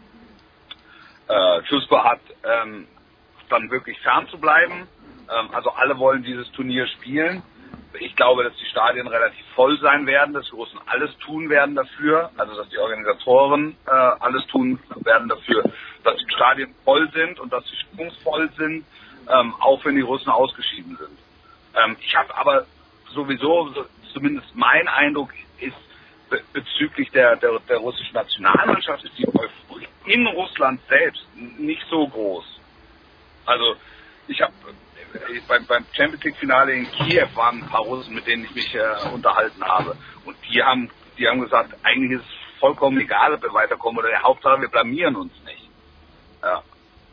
äh, 1.27 1.63
Schusper 1.65 2.03
hat, 2.03 2.21
ähm, 2.43 2.87
dann 3.49 3.69
wirklich 3.69 3.99
fern 4.01 4.27
zu 4.29 4.39
bleiben. 4.39 4.87
Ähm, 5.29 5.49
also 5.51 5.71
alle 5.71 5.97
wollen 5.97 6.23
dieses 6.23 6.49
Turnier 6.51 6.87
spielen. 6.87 7.43
Ich 7.93 8.15
glaube, 8.15 8.43
dass 8.43 8.55
die 8.55 8.65
Stadien 8.65 9.07
relativ 9.07 9.43
voll 9.55 9.77
sein 9.79 10.05
werden, 10.05 10.33
dass 10.33 10.45
die 10.45 10.55
Russen 10.55 10.79
alles 10.85 11.17
tun 11.19 11.49
werden 11.49 11.75
dafür, 11.75 12.29
also 12.37 12.55
dass 12.55 12.69
die 12.69 12.77
Organisatoren 12.77 13.75
äh, 13.87 13.91
alles 13.91 14.45
tun 14.47 14.79
werden 15.01 15.27
dafür, 15.27 15.63
dass 16.03 16.17
die 16.17 16.33
Stadien 16.33 16.75
voll 16.83 17.09
sind 17.11 17.39
und 17.39 17.51
dass 17.51 17.65
sie 17.65 17.75
stimmungsvoll 17.75 18.49
sind, 18.57 18.85
ähm, 19.27 19.55
auch 19.59 19.83
wenn 19.85 19.95
die 19.95 20.01
Russen 20.01 20.29
ausgeschieden 20.29 20.97
sind. 20.97 21.17
Ähm, 21.75 21.97
ich 21.99 22.15
habe 22.15 22.35
aber 22.35 22.65
sowieso, 23.13 23.73
zumindest 24.13 24.55
mein 24.55 24.87
Eindruck 24.87 25.31
ist 25.59 25.75
be 26.29 26.41
bezüglich 26.53 27.09
der, 27.11 27.35
der, 27.37 27.59
der 27.67 27.77
russischen 27.77 28.13
Nationalmannschaft, 28.13 29.03
ist 29.03 29.17
die 29.17 29.27
Euphorie 29.27 29.87
in 30.05 30.27
Russland 30.27 30.79
selbst 30.87 31.25
nicht 31.35 31.83
so 31.89 32.07
groß. 32.07 32.45
Also 33.45 33.75
ich 34.27 34.41
habe 34.41 34.53
beim, 35.47 35.65
beim 35.65 35.85
Champions 35.93 36.23
League 36.23 36.37
Finale 36.37 36.73
in 36.73 36.85
Kiew 36.91 37.27
waren 37.35 37.63
ein 37.63 37.69
paar 37.69 37.81
Russen, 37.81 38.15
mit 38.15 38.27
denen 38.27 38.45
ich 38.45 38.55
mich 38.55 38.75
äh, 38.75 39.09
unterhalten 39.13 39.63
habe. 39.63 39.95
Und 40.25 40.37
die 40.49 40.61
haben, 40.61 40.89
die 41.17 41.27
haben 41.27 41.41
gesagt, 41.41 41.75
eigentlich 41.83 42.19
ist 42.19 42.25
es 42.25 42.59
vollkommen 42.59 42.99
egal, 42.99 43.33
ob 43.33 43.41
wir 43.41 43.53
weiterkommen 43.53 43.99
oder 43.99 44.09
der 44.09 44.23
Hauptsache, 44.23 44.61
wir 44.61 44.69
blamieren 44.69 45.15
uns 45.15 45.33
nicht. 45.45 45.69
Ja. 46.41 46.61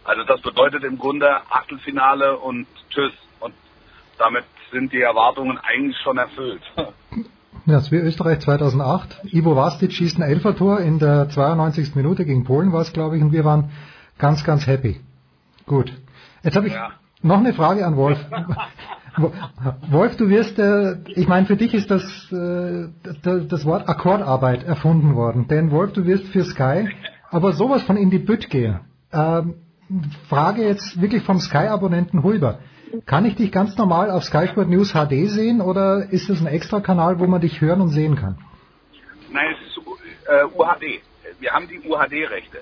Also 0.05 0.25
das 0.25 0.41
bedeutet 0.41 0.85
im 0.85 0.99
Grunde 0.99 1.29
Achtelfinale 1.51 2.39
und 2.39 2.67
Tschüss. 2.91 3.13
Und 3.41 3.55
damit 4.19 4.45
sind 4.71 4.93
die 4.93 5.01
Erwartungen 5.01 5.59
eigentlich 5.59 5.97
schon 6.03 6.19
erfüllt. 6.19 6.63
Ja, 7.69 7.73
das 7.73 7.91
wie 7.91 7.97
Österreich 7.97 8.39
2008. 8.39 9.25
Ivo 9.33 9.57
Vastic 9.57 9.93
schießt 9.93 10.19
ein 10.19 10.23
Elfertor 10.23 10.79
in 10.79 11.01
der 11.01 11.29
92. 11.29 11.97
Minute 11.97 12.25
gegen 12.25 12.45
Polen 12.45 12.73
war 12.73 12.83
es, 12.83 12.93
glaube 12.93 13.17
ich, 13.17 13.23
und 13.25 13.33
wir 13.33 13.45
waren 13.45 13.73
ganz, 14.19 14.45
ganz 14.45 14.69
happy. 14.69 15.01
Gut. 15.67 15.93
Jetzt 16.45 16.55
habe 16.55 16.69
ich 16.69 16.75
ja. 16.75 16.93
Noch 17.23 17.39
eine 17.39 17.55
Frage 17.55 17.87
an 17.87 17.97
Wolf. 17.97 18.19
Wolf, 19.91 20.17
du 20.17 20.29
wirst, 20.29 20.59
äh, 20.59 20.97
ich 21.07 21.27
meine, 21.27 21.47
für 21.47 21.57
dich 21.57 21.73
ist 21.73 21.91
das, 21.91 22.03
äh, 22.31 22.89
das 23.23 23.65
Wort 23.65 23.89
Akkordarbeit 23.89 24.65
erfunden 24.65 25.15
worden. 25.15 25.49
Denn 25.49 25.71
Wolf, 25.71 25.93
du 25.95 26.05
wirst 26.05 26.27
für 26.29 26.45
Sky 26.45 26.89
aber 27.31 27.53
sowas 27.53 27.83
von 27.83 27.97
in 27.97 28.11
die 28.11 28.19
Bütt 28.19 28.51
gehen. 28.51 28.81
Ähm, 29.13 29.55
Frage 30.29 30.67
jetzt 30.67 31.01
wirklich 31.01 31.23
vom 31.23 31.39
Sky-Abonnenten 31.39 32.23
Hulber. 32.23 32.59
Kann 33.05 33.25
ich 33.25 33.37
dich 33.37 33.53
ganz 33.53 33.77
normal 33.77 34.11
auf 34.11 34.25
Sky 34.25 34.49
Sport 34.49 34.69
News 34.69 34.93
HD 34.93 35.29
sehen 35.29 35.61
oder 35.61 36.11
ist 36.11 36.31
es 36.31 36.41
ein 36.41 36.47
extra 36.47 36.81
Kanal, 36.81 37.19
wo 37.19 37.27
man 37.27 37.41
dich 37.41 37.61
hören 37.61 37.81
und 37.81 37.91
sehen 37.91 38.17
kann? 38.17 38.39
Nein, 39.31 39.55
es 39.55 39.69
ist 39.69 39.79
äh, 40.29 40.45
UHD. 40.45 41.03
Wir 41.41 41.51
haben 41.53 41.69
die 41.69 41.81
UHD-Rechte. 41.81 42.59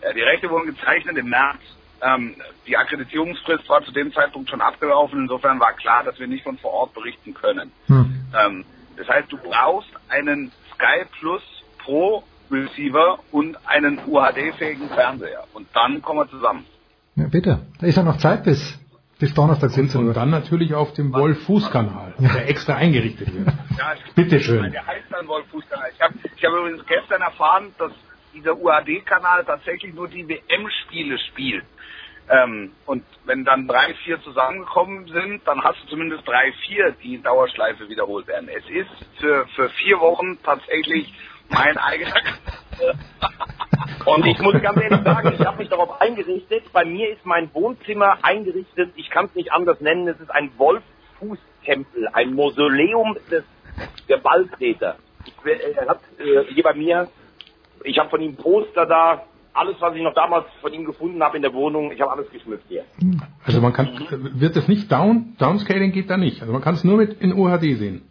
Äh, 0.00 0.14
die 0.14 0.20
Rechte 0.20 0.48
wurden 0.50 0.66
gezeichnet 0.66 1.16
im 1.16 1.28
März. 1.28 1.60
Ähm, 2.00 2.36
die 2.66 2.76
Akkreditierungsfrist 2.76 3.68
war 3.68 3.84
zu 3.84 3.92
dem 3.92 4.12
Zeitpunkt 4.12 4.50
schon 4.50 4.60
abgelaufen. 4.60 5.20
Insofern 5.20 5.58
war 5.58 5.72
klar, 5.72 6.04
dass 6.04 6.18
wir 6.18 6.26
nicht 6.26 6.44
von 6.44 6.58
vor 6.58 6.72
Ort 6.72 6.94
berichten 6.94 7.34
können. 7.34 7.72
Hm. 7.86 8.24
Ähm, 8.38 8.64
das 8.96 9.08
heißt, 9.08 9.30
du 9.32 9.38
brauchst 9.38 9.90
einen 10.08 10.52
Sky 10.74 11.04
Plus 11.18 11.42
Pro 11.78 12.22
Receiver 12.50 13.18
und 13.32 13.56
einen 13.66 13.98
UHD-fähigen 14.06 14.88
Fernseher. 14.88 15.44
Und 15.52 15.68
dann 15.74 16.02
kommen 16.02 16.20
wir 16.20 16.30
zusammen. 16.30 16.64
Ja, 17.16 17.26
bitte. 17.28 17.60
Da 17.80 17.86
ist 17.86 17.96
ja 17.96 18.02
noch 18.02 18.18
Zeit 18.18 18.44
bis, 18.44 18.78
bis 19.18 19.34
Donnerstag 19.34 19.70
17 19.70 20.00
Uhr. 20.00 20.08
Und 20.08 20.16
dann 20.16 20.30
natürlich 20.30 20.74
auf 20.74 20.92
dem 20.94 21.12
Wolf-Fuß-Kanal, 21.12 22.14
ja. 22.18 22.32
der 22.32 22.48
extra 22.48 22.74
eingerichtet 22.74 23.34
wird. 23.34 23.48
Ja, 23.76 23.94
bitte 24.14 24.40
schön. 24.40 24.70
Der 24.72 24.86
heißt 24.86 25.06
dann 25.10 25.26
Wolf-Fuß-Kanal. 25.26 25.90
Ich 25.94 26.00
habe 26.00 26.14
ich 26.36 26.44
hab 26.44 26.52
übrigens 26.52 26.86
gestern 26.86 27.22
erfahren, 27.22 27.72
dass 27.78 27.92
dieser 28.34 28.56
UHD-Kanal 28.56 29.44
tatsächlich 29.44 29.94
nur 29.94 30.08
die 30.08 30.28
WM-Spiele 30.28 31.18
spielt. 31.18 31.64
Ähm, 32.30 32.72
und 32.84 33.04
wenn 33.24 33.44
dann 33.44 33.66
drei, 33.66 33.94
vier 34.04 34.20
zusammengekommen 34.22 35.06
sind, 35.08 35.46
dann 35.46 35.62
hast 35.62 35.82
du 35.82 35.88
zumindest 35.88 36.26
drei, 36.26 36.52
vier, 36.66 36.92
die 37.02 37.14
in 37.14 37.22
Dauerschleife 37.22 37.88
wiederholt 37.88 38.26
werden. 38.26 38.48
Es 38.48 38.68
ist 38.68 39.20
für, 39.20 39.46
für 39.54 39.70
vier 39.70 39.98
Wochen 40.00 40.38
tatsächlich 40.42 41.12
mein 41.48 41.78
eigener. 41.78 42.14
Und 44.04 44.26
ich 44.26 44.38
muss 44.38 44.60
ganz 44.60 44.80
ehrlich 44.80 45.02
sagen, 45.02 45.34
ich 45.38 45.46
habe 45.46 45.58
mich 45.58 45.68
darauf 45.68 46.00
eingerichtet. 46.00 46.72
Bei 46.72 46.84
mir 46.84 47.10
ist 47.10 47.24
mein 47.24 47.52
Wohnzimmer 47.54 48.18
eingerichtet. 48.22 48.92
Ich 48.96 49.10
kann 49.10 49.26
es 49.26 49.34
nicht 49.34 49.52
anders 49.52 49.80
nennen. 49.80 50.06
Es 50.08 50.20
ist 50.20 50.30
ein 50.30 50.50
Wolffußtempel, 50.58 52.08
ein 52.12 52.34
Mausoleum 52.34 53.16
des 53.30 53.44
der 54.08 54.18
Balltreter. 54.18 54.96
Er 55.44 55.88
hat 55.88 56.00
äh, 56.18 56.44
hier 56.52 56.62
bei 56.62 56.74
mir, 56.74 57.08
ich 57.84 57.98
habe 57.98 58.10
von 58.10 58.20
ihm 58.20 58.36
Poster 58.36 58.86
da, 58.86 59.24
alles, 59.54 59.76
was 59.80 59.94
ich 59.94 60.02
noch 60.02 60.14
damals 60.14 60.46
von 60.60 60.72
ihm 60.72 60.84
gefunden 60.84 61.22
habe 61.22 61.36
in 61.36 61.42
der 61.42 61.52
Wohnung, 61.52 61.90
ich 61.90 62.00
habe 62.00 62.12
alles 62.12 62.30
geschmückt 62.30 62.64
hier. 62.68 62.84
Also 63.44 63.60
man 63.60 63.72
kann, 63.72 63.88
wird 64.10 64.56
das 64.56 64.68
nicht 64.68 64.90
down, 64.90 65.36
Downscaling 65.38 65.92
geht 65.92 66.10
da 66.10 66.16
nicht. 66.16 66.40
Also 66.40 66.52
man 66.52 66.62
kann 66.62 66.74
es 66.74 66.84
nur 66.84 66.96
mit 66.96 67.20
in 67.20 67.32
UHD 67.32 67.76
sehen. 67.76 68.02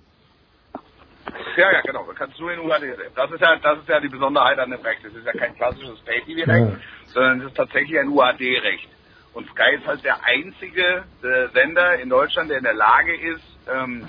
Ja, 1.55 1.71
ja, 1.71 1.81
genau. 1.81 2.05
Man 2.05 2.15
kann 2.15 2.29
es 2.31 2.39
nur 2.39 2.51
in 2.51 2.59
UHD 2.59 2.81
sehen. 2.81 3.11
Das 3.15 3.31
ist 3.31 3.41
ja, 3.41 3.55
das 3.55 3.79
ist 3.79 3.89
ja 3.89 3.99
die 3.99 4.09
Besonderheit 4.09 4.59
an 4.59 4.69
dem 4.69 4.81
Recht. 4.81 5.03
Es 5.05 5.15
ist 5.15 5.25
ja 5.25 5.33
kein 5.33 5.55
klassisches 5.55 5.99
Pay-TV-Recht, 6.01 6.49
ja. 6.49 6.77
sondern 7.07 7.41
es 7.41 7.47
ist 7.47 7.57
tatsächlich 7.57 7.97
ein 7.99 8.09
UHD-Recht. 8.09 8.89
Und 9.33 9.47
Sky 9.49 9.75
ist 9.75 9.87
halt 9.87 10.03
der 10.03 10.23
einzige 10.25 11.03
äh, 11.23 11.47
Sender 11.53 11.99
in 11.99 12.09
Deutschland, 12.09 12.49
der 12.49 12.57
in 12.57 12.63
der 12.63 12.73
Lage 12.73 13.15
ist, 13.15 13.43
ähm, 13.71 14.05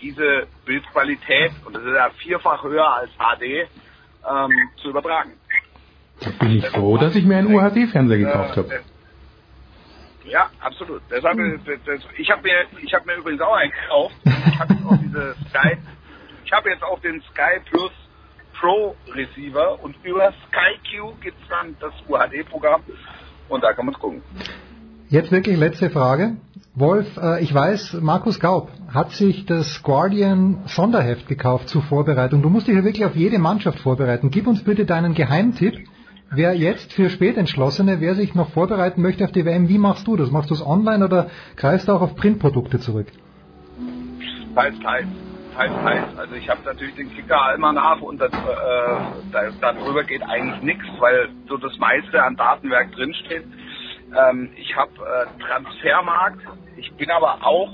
diese 0.00 0.46
Bildqualität, 0.66 1.52
und 1.64 1.74
das 1.76 1.82
ist 1.82 1.94
ja 1.94 2.10
vierfach 2.10 2.62
höher 2.62 2.92
als 2.92 3.10
HD, 3.12 3.68
ähm, 4.28 4.70
zu 4.82 4.90
übertragen. 4.90 5.32
Da 6.20 6.30
bin 6.30 6.58
ich 6.58 6.66
froh, 6.68 6.96
dass 6.96 7.14
ich 7.16 7.24
mir 7.24 7.38
einen 7.38 7.54
UHD-Fernseher 7.54 8.18
gekauft 8.18 8.56
habe. 8.56 8.80
Ja, 10.24 10.48
absolut. 10.60 11.02
Deshalb, 11.10 11.38
ich 12.16 12.30
habe 12.30 12.42
mir, 12.42 12.64
ich 12.82 12.94
habe 12.94 13.06
mir 13.06 13.16
übrigens 13.16 13.42
auch 13.42 13.54
einen 13.54 13.72
gekauft. 13.72 14.14
Ich 14.24 14.58
habe 14.58 14.74
auch 14.88 14.96
diese 14.96 15.34
Sky 15.50 15.76
ich 16.44 16.52
habe 16.52 16.70
jetzt 16.70 16.82
auch 16.82 17.00
den 17.00 17.22
Sky 17.22 17.60
Plus 17.70 17.90
Pro 18.52 18.94
Receiver 19.12 19.82
und 19.82 19.96
über 20.04 20.32
SkyQ 20.32 21.20
gibt 21.20 21.40
es 21.42 21.48
dann 21.48 21.74
das 21.80 21.92
UHD-Programm 22.08 22.82
und 23.48 23.64
da 23.64 23.72
kann 23.72 23.86
man 23.86 23.94
es 23.94 24.00
gucken. 24.00 24.22
Jetzt 25.08 25.32
wirklich 25.32 25.56
letzte 25.56 25.90
Frage. 25.90 26.36
Wolf, 26.76 27.06
äh, 27.18 27.40
ich 27.42 27.54
weiß, 27.54 27.98
Markus 28.00 28.40
Gaub 28.40 28.68
hat 28.92 29.12
sich 29.12 29.46
das 29.46 29.82
Guardian 29.84 30.62
Sonderheft 30.66 31.28
gekauft 31.28 31.68
zur 31.68 31.82
Vorbereitung. 31.82 32.42
Du 32.42 32.50
musst 32.50 32.66
dich 32.66 32.74
ja 32.74 32.82
wirklich 32.82 33.04
auf 33.04 33.14
jede 33.14 33.38
Mannschaft 33.38 33.78
vorbereiten. 33.78 34.30
Gib 34.30 34.48
uns 34.48 34.64
bitte 34.64 34.84
deinen 34.84 35.14
Geheimtipp. 35.14 35.86
Wer 36.30 36.54
jetzt 36.56 36.92
für 36.92 37.10
Spätentschlossene, 37.10 38.00
wer 38.00 38.16
sich 38.16 38.34
noch 38.34 38.50
vorbereiten 38.50 39.02
möchte 39.02 39.24
auf 39.24 39.30
die 39.30 39.44
WM, 39.44 39.68
wie 39.68 39.78
machst 39.78 40.08
du 40.08 40.16
das? 40.16 40.32
Machst 40.32 40.50
du 40.50 40.54
es 40.54 40.66
online 40.66 41.04
oder 41.04 41.30
greifst 41.54 41.86
du 41.86 41.92
auch 41.92 42.00
auf 42.00 42.16
Printprodukte 42.16 42.80
zurück? 42.80 43.06
Teils, 44.56 44.76
teils 44.80 45.06
teils, 45.54 45.72
teils. 45.82 46.18
Also 46.18 46.34
ich 46.34 46.48
habe 46.48 46.60
natürlich 46.64 46.94
den 46.96 47.14
Kicker 47.14 47.40
Almanach 47.40 48.00
und 48.00 48.20
das, 48.20 48.32
äh, 48.32 48.36
da, 49.32 49.50
darüber 49.60 50.04
geht 50.04 50.22
eigentlich 50.22 50.62
nichts, 50.62 50.84
weil 50.98 51.28
so 51.48 51.56
das 51.56 51.78
meiste 51.78 52.22
an 52.22 52.36
Datenwerk 52.36 52.92
drinsteht. 52.92 53.44
Ähm, 54.16 54.50
ich 54.56 54.76
habe 54.76 54.92
äh, 54.92 55.42
Transfermarkt, 55.42 56.40
ich 56.76 56.92
bin 56.94 57.10
aber 57.10 57.46
auch 57.46 57.72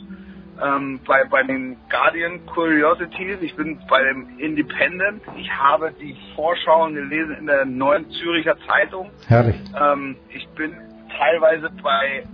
ähm, 0.63 1.01
bei, 1.07 1.25
bei 1.25 1.43
den 1.43 1.77
Guardian 1.89 2.45
Curiosities, 2.47 3.39
ich 3.41 3.55
bin 3.57 3.79
bei 3.89 4.03
dem 4.05 4.39
Independent, 4.39 5.23
ich 5.37 5.51
habe 5.51 5.93
die 6.01 6.17
Vorschauen 6.35 6.95
gelesen 6.95 7.37
in 7.41 7.47
der 7.47 7.65
neuen 7.65 8.11
Züricher 8.11 8.57
Zeitung. 8.67 9.11
Herrlich. 9.27 9.57
Ähm, 9.81 10.17
ich 10.29 10.47
bin 10.51 10.75
teilweise 11.17 11.71
bei 11.83 12.25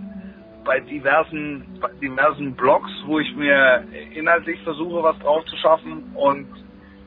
bei 0.64 0.80
diversen, 0.80 1.78
bei 1.80 1.90
diversen 2.02 2.56
Blogs, 2.56 2.90
wo 3.06 3.20
ich 3.20 3.36
mir 3.36 3.84
inhaltlich 4.12 4.60
versuche, 4.64 5.00
was 5.00 5.16
drauf 5.20 5.44
zu 5.46 5.56
schaffen 5.58 6.10
und 6.14 6.48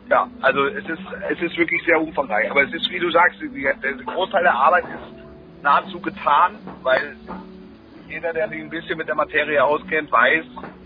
ja, 0.10 0.28
also 0.41 0.65
es 0.65 0.86
ist, 0.89 1.02
es 1.30 1.41
ist 1.41 1.58
wirklich 1.58 1.84
sehr 1.86 2.02
umfangreich. 2.02 2.49
Aber 2.49 2.63
es 2.63 2.73
ist, 2.73 2.89
wie 2.89 2.99
du 2.99 3.12
sagst, 3.12 3.39
der 3.41 3.93
Großteil 3.93 4.43
der 4.43 4.56
Arbeit 4.56 4.86
ist 4.86 5.29
nahezu 5.62 6.00
getan, 6.00 6.56
weil 6.84 7.15
jeder, 8.10 8.34
der 8.34 8.50
sich 8.50 8.60
ein 8.60 8.69
bisschen 8.69 8.98
mit 8.98 9.08
der 9.08 9.15
Materie 9.15 9.63
auskennt, 9.63 10.12
weiß, 10.12 10.45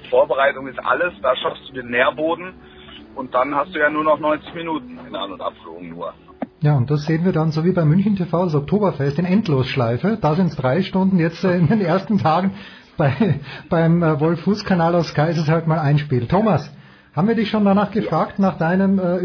Vorbereitung 0.09 0.67
ist 0.67 0.79
alles, 0.79 1.13
da 1.21 1.35
schaffst 1.35 1.69
du 1.69 1.73
den 1.73 1.89
Nährboden 1.89 2.53
und 3.15 3.33
dann 3.33 3.55
hast 3.55 3.73
du 3.73 3.79
ja 3.79 3.89
nur 3.89 4.03
noch 4.03 4.19
90 4.19 4.53
Minuten 4.53 4.99
in 5.07 5.15
An- 5.15 5.31
und 5.31 5.41
Abflug 5.41 5.81
nur. 5.81 6.13
Ja, 6.61 6.75
und 6.75 6.89
das 6.89 7.05
sehen 7.05 7.25
wir 7.25 7.33
dann 7.33 7.51
so 7.51 7.65
wie 7.65 7.73
bei 7.73 7.83
München 7.83 8.15
TV, 8.15 8.45
das 8.45 8.55
Oktoberfest 8.55 9.19
in 9.19 9.25
Endlosschleife. 9.25 10.17
Da 10.21 10.35
sind 10.35 10.47
es 10.47 10.55
drei 10.55 10.81
Stunden, 10.81 11.19
jetzt 11.19 11.43
äh, 11.43 11.57
in 11.57 11.67
den 11.67 11.81
ersten 11.81 12.19
Tagen 12.19 12.51
bei, 12.97 13.39
beim 13.69 14.01
äh, 14.01 14.19
Wolf-Fuß-Kanal 14.19 14.95
aus 14.95 15.09
Sky 15.09 15.29
ist 15.29 15.39
es 15.39 15.49
halt 15.49 15.67
mal 15.67 15.79
ein 15.79 15.97
Spiel. 15.97 16.27
Thomas, 16.27 16.71
haben 17.15 17.27
wir 17.27 17.35
dich 17.35 17.49
schon 17.49 17.65
danach 17.65 17.91
gefragt, 17.91 18.39
nach 18.39 18.57
deinem 18.57 18.97
äh, 18.99 19.17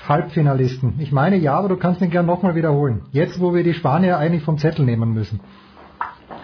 Überraschungshalbfinalisten? 0.00 0.98
Ich 1.00 1.12
meine 1.12 1.36
ja, 1.36 1.54
aber 1.54 1.68
du 1.68 1.76
kannst 1.76 2.00
ihn 2.00 2.10
gern 2.10 2.26
nochmal 2.26 2.54
wiederholen. 2.54 3.06
Jetzt, 3.12 3.40
wo 3.40 3.54
wir 3.54 3.62
die 3.62 3.74
Spanier 3.74 4.18
eigentlich 4.18 4.42
vom 4.42 4.58
Zettel 4.58 4.84
nehmen 4.84 5.12
müssen. 5.12 5.40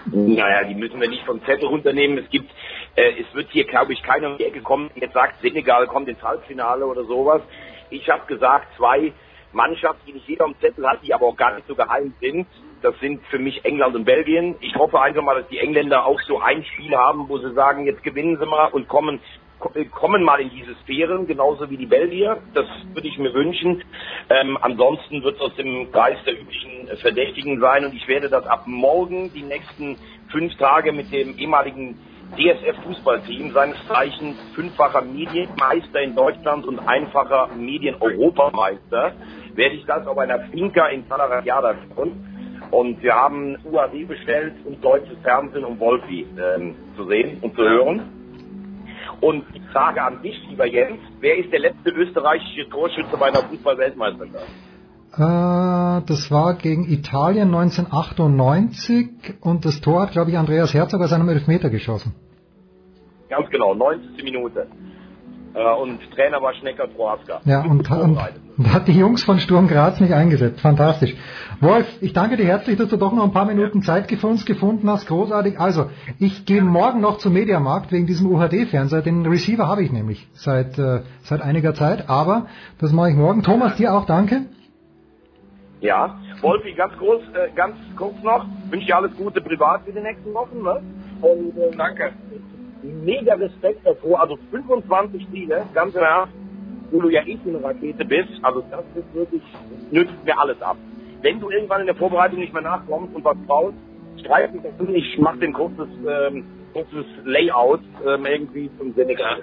Naja, 0.06 0.64
die 0.68 0.74
müssen 0.74 1.00
wir 1.00 1.08
nicht 1.08 1.24
vom 1.24 1.42
Zettel 1.44 1.66
runternehmen. 1.66 2.18
Es 2.18 2.30
gibt, 2.30 2.50
äh, 2.94 3.12
es 3.20 3.34
wird 3.34 3.50
hier, 3.50 3.64
glaube 3.64 3.92
ich, 3.92 4.02
keiner 4.02 4.30
um 4.30 4.38
die 4.38 4.44
Ecke 4.44 4.60
kommen, 4.60 4.90
der 4.94 5.04
jetzt 5.04 5.14
sagt, 5.14 5.40
Senegal 5.42 5.86
kommt 5.86 6.08
ins 6.08 6.22
Halbfinale 6.22 6.86
oder 6.86 7.04
sowas. 7.04 7.42
Ich 7.90 8.08
habe 8.08 8.26
gesagt, 8.26 8.68
zwei 8.76 9.12
Mannschaften, 9.52 10.02
die 10.06 10.12
nicht 10.12 10.28
jeder 10.28 10.44
am 10.44 10.54
Zettel 10.60 10.86
hat, 10.88 11.00
die 11.02 11.14
aber 11.14 11.26
auch 11.26 11.36
gar 11.36 11.54
nicht 11.54 11.66
so 11.66 11.74
geheim 11.74 12.12
sind. 12.20 12.46
Das 12.82 12.94
sind 13.00 13.24
für 13.26 13.38
mich 13.38 13.64
England 13.64 13.96
und 13.96 14.04
Belgien. 14.04 14.54
Ich 14.60 14.74
hoffe 14.76 15.00
einfach 15.00 15.22
mal, 15.22 15.40
dass 15.40 15.48
die 15.48 15.58
Engländer 15.58 16.04
auch 16.04 16.20
so 16.22 16.38
ein 16.40 16.62
Spiel 16.64 16.94
haben, 16.94 17.28
wo 17.28 17.38
sie 17.38 17.52
sagen, 17.54 17.86
jetzt 17.86 18.02
gewinnen 18.02 18.38
sie 18.38 18.46
mal 18.46 18.66
und 18.66 18.86
kommen 18.86 19.20
kommen 19.58 20.22
mal 20.22 20.40
in 20.40 20.50
diese 20.50 20.74
Sphären, 20.82 21.26
genauso 21.26 21.70
wie 21.70 21.76
die 21.76 21.86
Belgier. 21.86 22.38
Das 22.54 22.66
würde 22.92 23.08
ich 23.08 23.18
mir 23.18 23.32
wünschen. 23.32 23.82
Ähm, 24.28 24.58
ansonsten 24.60 25.22
wird 25.22 25.36
es 25.36 25.40
aus 25.40 25.54
dem 25.56 25.90
Geist 25.92 26.26
der 26.26 26.40
üblichen 26.40 26.88
Verdächtigen 26.98 27.60
sein 27.60 27.84
und 27.84 27.94
ich 27.94 28.06
werde 28.08 28.28
das 28.28 28.46
ab 28.46 28.64
morgen 28.66 29.32
die 29.32 29.42
nächsten 29.42 29.96
fünf 30.30 30.56
Tage 30.56 30.92
mit 30.92 31.12
dem 31.12 31.38
ehemaligen 31.38 31.98
DSF-Fußballteam, 32.34 33.52
seines 33.52 33.76
Zeichens 33.86 34.36
fünffacher 34.54 35.02
Medienmeister 35.02 36.00
in 36.02 36.16
Deutschland 36.16 36.66
und 36.66 36.80
einfacher 36.80 37.48
Medien-Europameister, 37.56 39.12
werde 39.54 39.74
ich 39.74 39.86
das 39.86 40.06
auf 40.06 40.18
einer 40.18 40.40
Finca 40.50 40.88
in 40.88 41.08
Talarajada 41.08 41.76
schauen. 41.94 42.32
Und 42.72 43.00
wir 43.00 43.14
haben 43.14 43.56
UAD 43.64 44.08
bestellt 44.08 44.54
und 44.64 44.84
deutsches 44.84 45.16
Fernsehen, 45.22 45.64
um 45.64 45.78
Wolfi 45.78 46.26
ähm, 46.36 46.74
zu 46.96 47.04
sehen 47.04 47.38
und 47.40 47.54
zu 47.54 47.62
hören. 47.62 48.15
Und 49.20 49.44
die 49.55 49.61
Frage 49.72 50.02
an 50.02 50.22
dich, 50.22 50.37
lieber 50.48 50.66
Jens, 50.66 51.00
wer 51.20 51.38
ist 51.38 51.50
der 51.52 51.61
letzte 51.61 51.90
österreichische 51.90 52.68
Torschütze 52.68 53.16
bei 53.16 53.26
einer 53.26 53.42
Fußball-Weltmeisterschaft? 53.42 54.46
Äh, 55.14 56.07
das 56.07 56.31
war 56.31 56.55
gegen 56.55 56.85
Italien 56.88 57.55
1998 57.55 59.37
und 59.40 59.64
das 59.64 59.81
Tor 59.81 60.02
hat, 60.02 60.12
glaube 60.12 60.31
ich, 60.31 60.37
Andreas 60.37 60.74
Herzog 60.74 61.00
aus 61.00 61.12
einem 61.12 61.29
Elfmeter 61.31 61.70
geschossen. 61.70 62.14
Ganz 63.29 63.48
genau, 63.50 63.74
90. 63.74 64.22
Minute. 64.22 64.66
Äh, 65.56 65.74
und 65.74 65.98
Trainer 66.14 66.42
war 66.42 66.52
Schnecker 66.54 66.86
Prohaska. 66.86 67.40
Ja, 67.46 67.62
und, 67.62 67.90
und, 67.90 68.18
und, 68.58 68.74
hat 68.74 68.88
die 68.88 68.92
Jungs 68.92 69.24
von 69.24 69.38
Sturm 69.38 69.68
Graz 69.68 69.98
nicht 70.00 70.12
eingesetzt. 70.12 70.60
Fantastisch. 70.60 71.14
Wolf, 71.60 71.86
ich 72.02 72.12
danke 72.12 72.36
dir 72.36 72.44
herzlich, 72.44 72.76
dass 72.76 72.88
du 72.88 72.98
doch 72.98 73.14
noch 73.14 73.24
ein 73.24 73.32
paar 73.32 73.46
Minuten 73.46 73.80
Zeit 73.80 74.10
für 74.10 74.26
uns 74.26 74.44
gefunden 74.44 74.90
hast. 74.90 75.06
Großartig. 75.06 75.58
Also, 75.58 75.86
ich 76.18 76.44
gehe 76.44 76.62
morgen 76.62 77.00
noch 77.00 77.16
zum 77.16 77.32
Mediamarkt 77.32 77.90
wegen 77.90 78.06
diesem 78.06 78.30
UHD-Fernseher. 78.30 79.00
Den 79.00 79.24
Receiver 79.24 79.66
habe 79.66 79.82
ich 79.82 79.90
nämlich 79.90 80.28
seit, 80.34 80.78
äh, 80.78 81.00
seit 81.22 81.40
einiger 81.40 81.72
Zeit. 81.72 82.10
Aber 82.10 82.48
das 82.78 82.92
mache 82.92 83.10
ich 83.10 83.16
morgen. 83.16 83.42
Thomas, 83.42 83.76
dir 83.76 83.94
auch 83.94 84.04
danke. 84.04 84.42
Ja, 85.80 86.18
Wolfi, 86.42 86.74
ganz 86.74 86.96
kurz, 86.98 87.22
äh, 87.34 87.50
ganz 87.54 87.76
kurz 87.96 88.22
noch. 88.22 88.44
Wünsche 88.68 88.86
dir 88.86 88.96
alles 88.96 89.16
Gute 89.16 89.40
privat 89.40 89.82
für 89.86 89.92
die 89.92 90.00
nächsten 90.00 90.34
Wochen. 90.34 90.62
Ne? 90.62 90.82
Und, 91.22 91.56
äh, 91.56 91.74
Danke. 91.76 92.12
Mega 92.82 93.34
Respekt 93.34 93.86
davor. 93.86 94.20
Also 94.20 94.38
25 94.50 95.22
Spiele, 95.22 95.66
ganz 95.74 95.94
Ernst, 95.94 96.32
wo 96.90 97.00
du 97.00 97.08
ja 97.08 97.22
eh 97.26 97.38
eine 97.46 97.62
Rakete 97.62 98.04
bist. 98.04 98.30
Also 98.42 98.64
das 98.70 98.84
ist 98.94 99.14
wirklich, 99.14 99.42
nützt 99.90 100.24
mir 100.24 100.38
alles 100.38 100.60
ab. 100.62 100.76
Wenn 101.22 101.40
du 101.40 101.50
irgendwann 101.50 101.80
in 101.80 101.86
der 101.86 101.96
Vorbereitung 101.96 102.38
nicht 102.38 102.52
mehr 102.52 102.62
nachkommst 102.62 103.14
und 103.14 103.24
was 103.24 103.36
brauchst, 103.46 103.76
streif 104.20 104.52
mich 104.52 104.62
dazu. 104.62 104.90
Ich 104.92 105.18
mache 105.18 105.38
den 105.38 105.52
kurzes, 105.52 105.88
ähm, 106.06 106.44
kurzes 106.72 107.06
Layout 107.24 107.80
ähm, 108.06 108.26
irgendwie 108.26 108.70
zum 108.78 108.92
Senegal. 108.94 109.40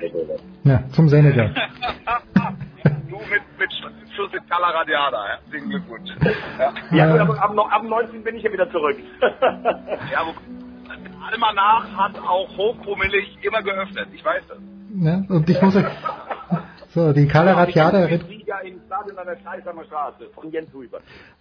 Ja, 0.63 0.83
zum 0.89 1.09
Senegal. 1.09 1.53
du 3.09 3.17
mit, 3.17 3.41
mit 3.59 3.73
Schuss 4.15 4.31
in 4.33 4.47
Calaradiada. 4.47 5.25
Herzlichen 5.27 5.69
Glückwunsch. 5.69 6.09
Ja, 6.59 6.73
ja 6.91 7.21
aber 7.21 7.41
ab, 7.41 7.55
ab 7.71 7.83
19 7.83 8.23
bin 8.23 8.35
ich 8.35 8.43
ja 8.43 8.51
wieder 8.51 8.69
zurück. 8.71 8.97
ja, 9.21 10.25
wo, 10.25 10.62
Alma 11.23 11.53
nach 11.53 11.97
hat 11.97 12.17
auch 12.19 12.49
hochpromillig 12.57 13.37
immer 13.41 13.61
geöffnet. 13.61 14.07
Ich 14.13 14.23
weiß 14.23 14.43
das. 14.47 14.57
Ja, 14.95 15.23
und 15.29 15.49
ich 15.49 15.61
muss 15.61 15.77
so, 16.89 17.11
die 17.11 17.27
Calaratiada. 17.27 18.07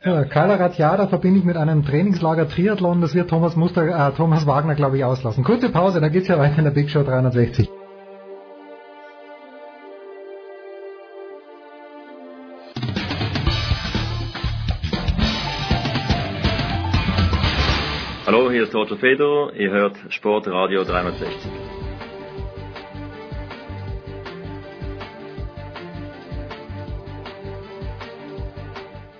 Ja, 0.02 0.24
Calaratiada 0.24 1.06
verbinde 1.08 1.40
ich 1.40 1.44
mit 1.44 1.56
einem 1.58 1.84
Trainingslager 1.84 2.48
Triathlon, 2.48 3.02
das 3.02 3.14
wird 3.14 3.28
Thomas 3.28 3.54
Muster, 3.54 4.08
äh, 4.08 4.12
Thomas 4.12 4.46
Wagner, 4.46 4.74
glaube 4.74 4.96
ich, 4.96 5.04
auslassen. 5.04 5.44
Kurze 5.44 5.70
Pause, 5.70 6.00
da 6.00 6.08
geht's 6.08 6.28
ja 6.28 6.38
weiter 6.38 6.58
in 6.58 6.64
der 6.64 6.70
Big 6.70 6.88
Show 6.88 7.02
360. 7.02 7.68
hier 18.52 18.64
ist 18.64 18.74
Roger 18.74 18.96
Fedor, 18.96 19.52
ihr 19.54 19.70
hört 19.70 19.96
Sportradio 20.10 20.84
360. 20.84 21.50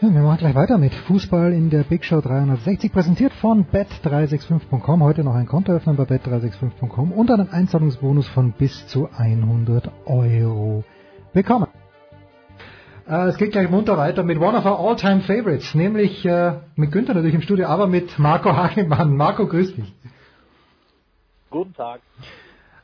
Ja, 0.03 0.13
wir 0.13 0.21
machen 0.21 0.39
gleich 0.39 0.55
weiter 0.55 0.79
mit 0.79 0.93
Fußball 0.93 1.53
in 1.53 1.71
der 1.71 1.85
Big 1.85 2.05
Show 2.05 2.21
360, 2.21 2.93
präsentiert 2.93 3.33
von 3.33 3.65
bet365.com. 3.67 5.03
Heute 5.03 5.25
noch 5.25 5.35
ein 5.35 5.47
Konto 5.47 5.73
öffnen 5.73 5.97
bei 5.97 6.05
bet365.com 6.05 7.13
und 7.13 7.31
einen 7.31 7.49
Einzahlungsbonus 7.51 8.29
von 8.29 8.53
bis 8.53 8.87
zu 8.87 9.09
100 9.17 9.91
Euro 10.07 10.85
bekommen. 11.33 11.69
Äh, 13.09 13.29
es 13.29 13.37
geht 13.37 13.53
gleich 13.53 13.71
munter 13.71 13.97
weiter 13.97 14.23
mit 14.23 14.39
one 14.39 14.57
of 14.57 14.65
our 14.65 14.79
all-time 14.79 15.21
favorites, 15.21 15.75
nämlich 15.75 16.25
äh, 16.25 16.55
mit 16.77 16.93
Günther 16.93 17.15
natürlich 17.15 17.35
im 17.35 17.43
Studio, 17.43 17.67
aber 17.67 17.87
mit 17.87 18.19
Marco 18.19 18.53
Hagemann. 18.57 19.17
Marco, 19.17 19.47
grüß 19.47 19.75
dich. 19.75 19.93
Guten 21.51 21.75
Tag. 21.75 22.01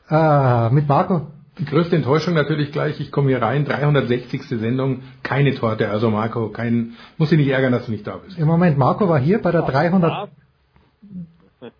Äh, 0.09 0.73
mit 0.73 0.87
Marco. 0.87 1.27
Die 1.57 1.65
größte 1.65 1.97
Enttäuschung 1.97 2.35
natürlich 2.35 2.71
gleich, 2.71 3.01
ich 3.01 3.11
komme 3.11 3.29
hier 3.29 3.41
rein, 3.41 3.65
360. 3.65 4.43
Sendung, 4.43 5.01
keine 5.23 5.53
Torte, 5.55 5.89
also 5.89 6.09
Marco, 6.09 6.49
kein, 6.49 6.93
muss 7.17 7.29
dich 7.29 7.37
nicht 7.37 7.49
ärgern, 7.49 7.73
dass 7.73 7.85
du 7.85 7.91
nicht 7.91 8.07
da 8.07 8.15
bist. 8.15 8.37
Im 8.37 8.47
Moment, 8.47 8.77
Marco 8.77 9.09
war 9.09 9.19
hier 9.19 9.41
bei 9.41 9.51
der 9.51 9.63
300, 9.63 10.29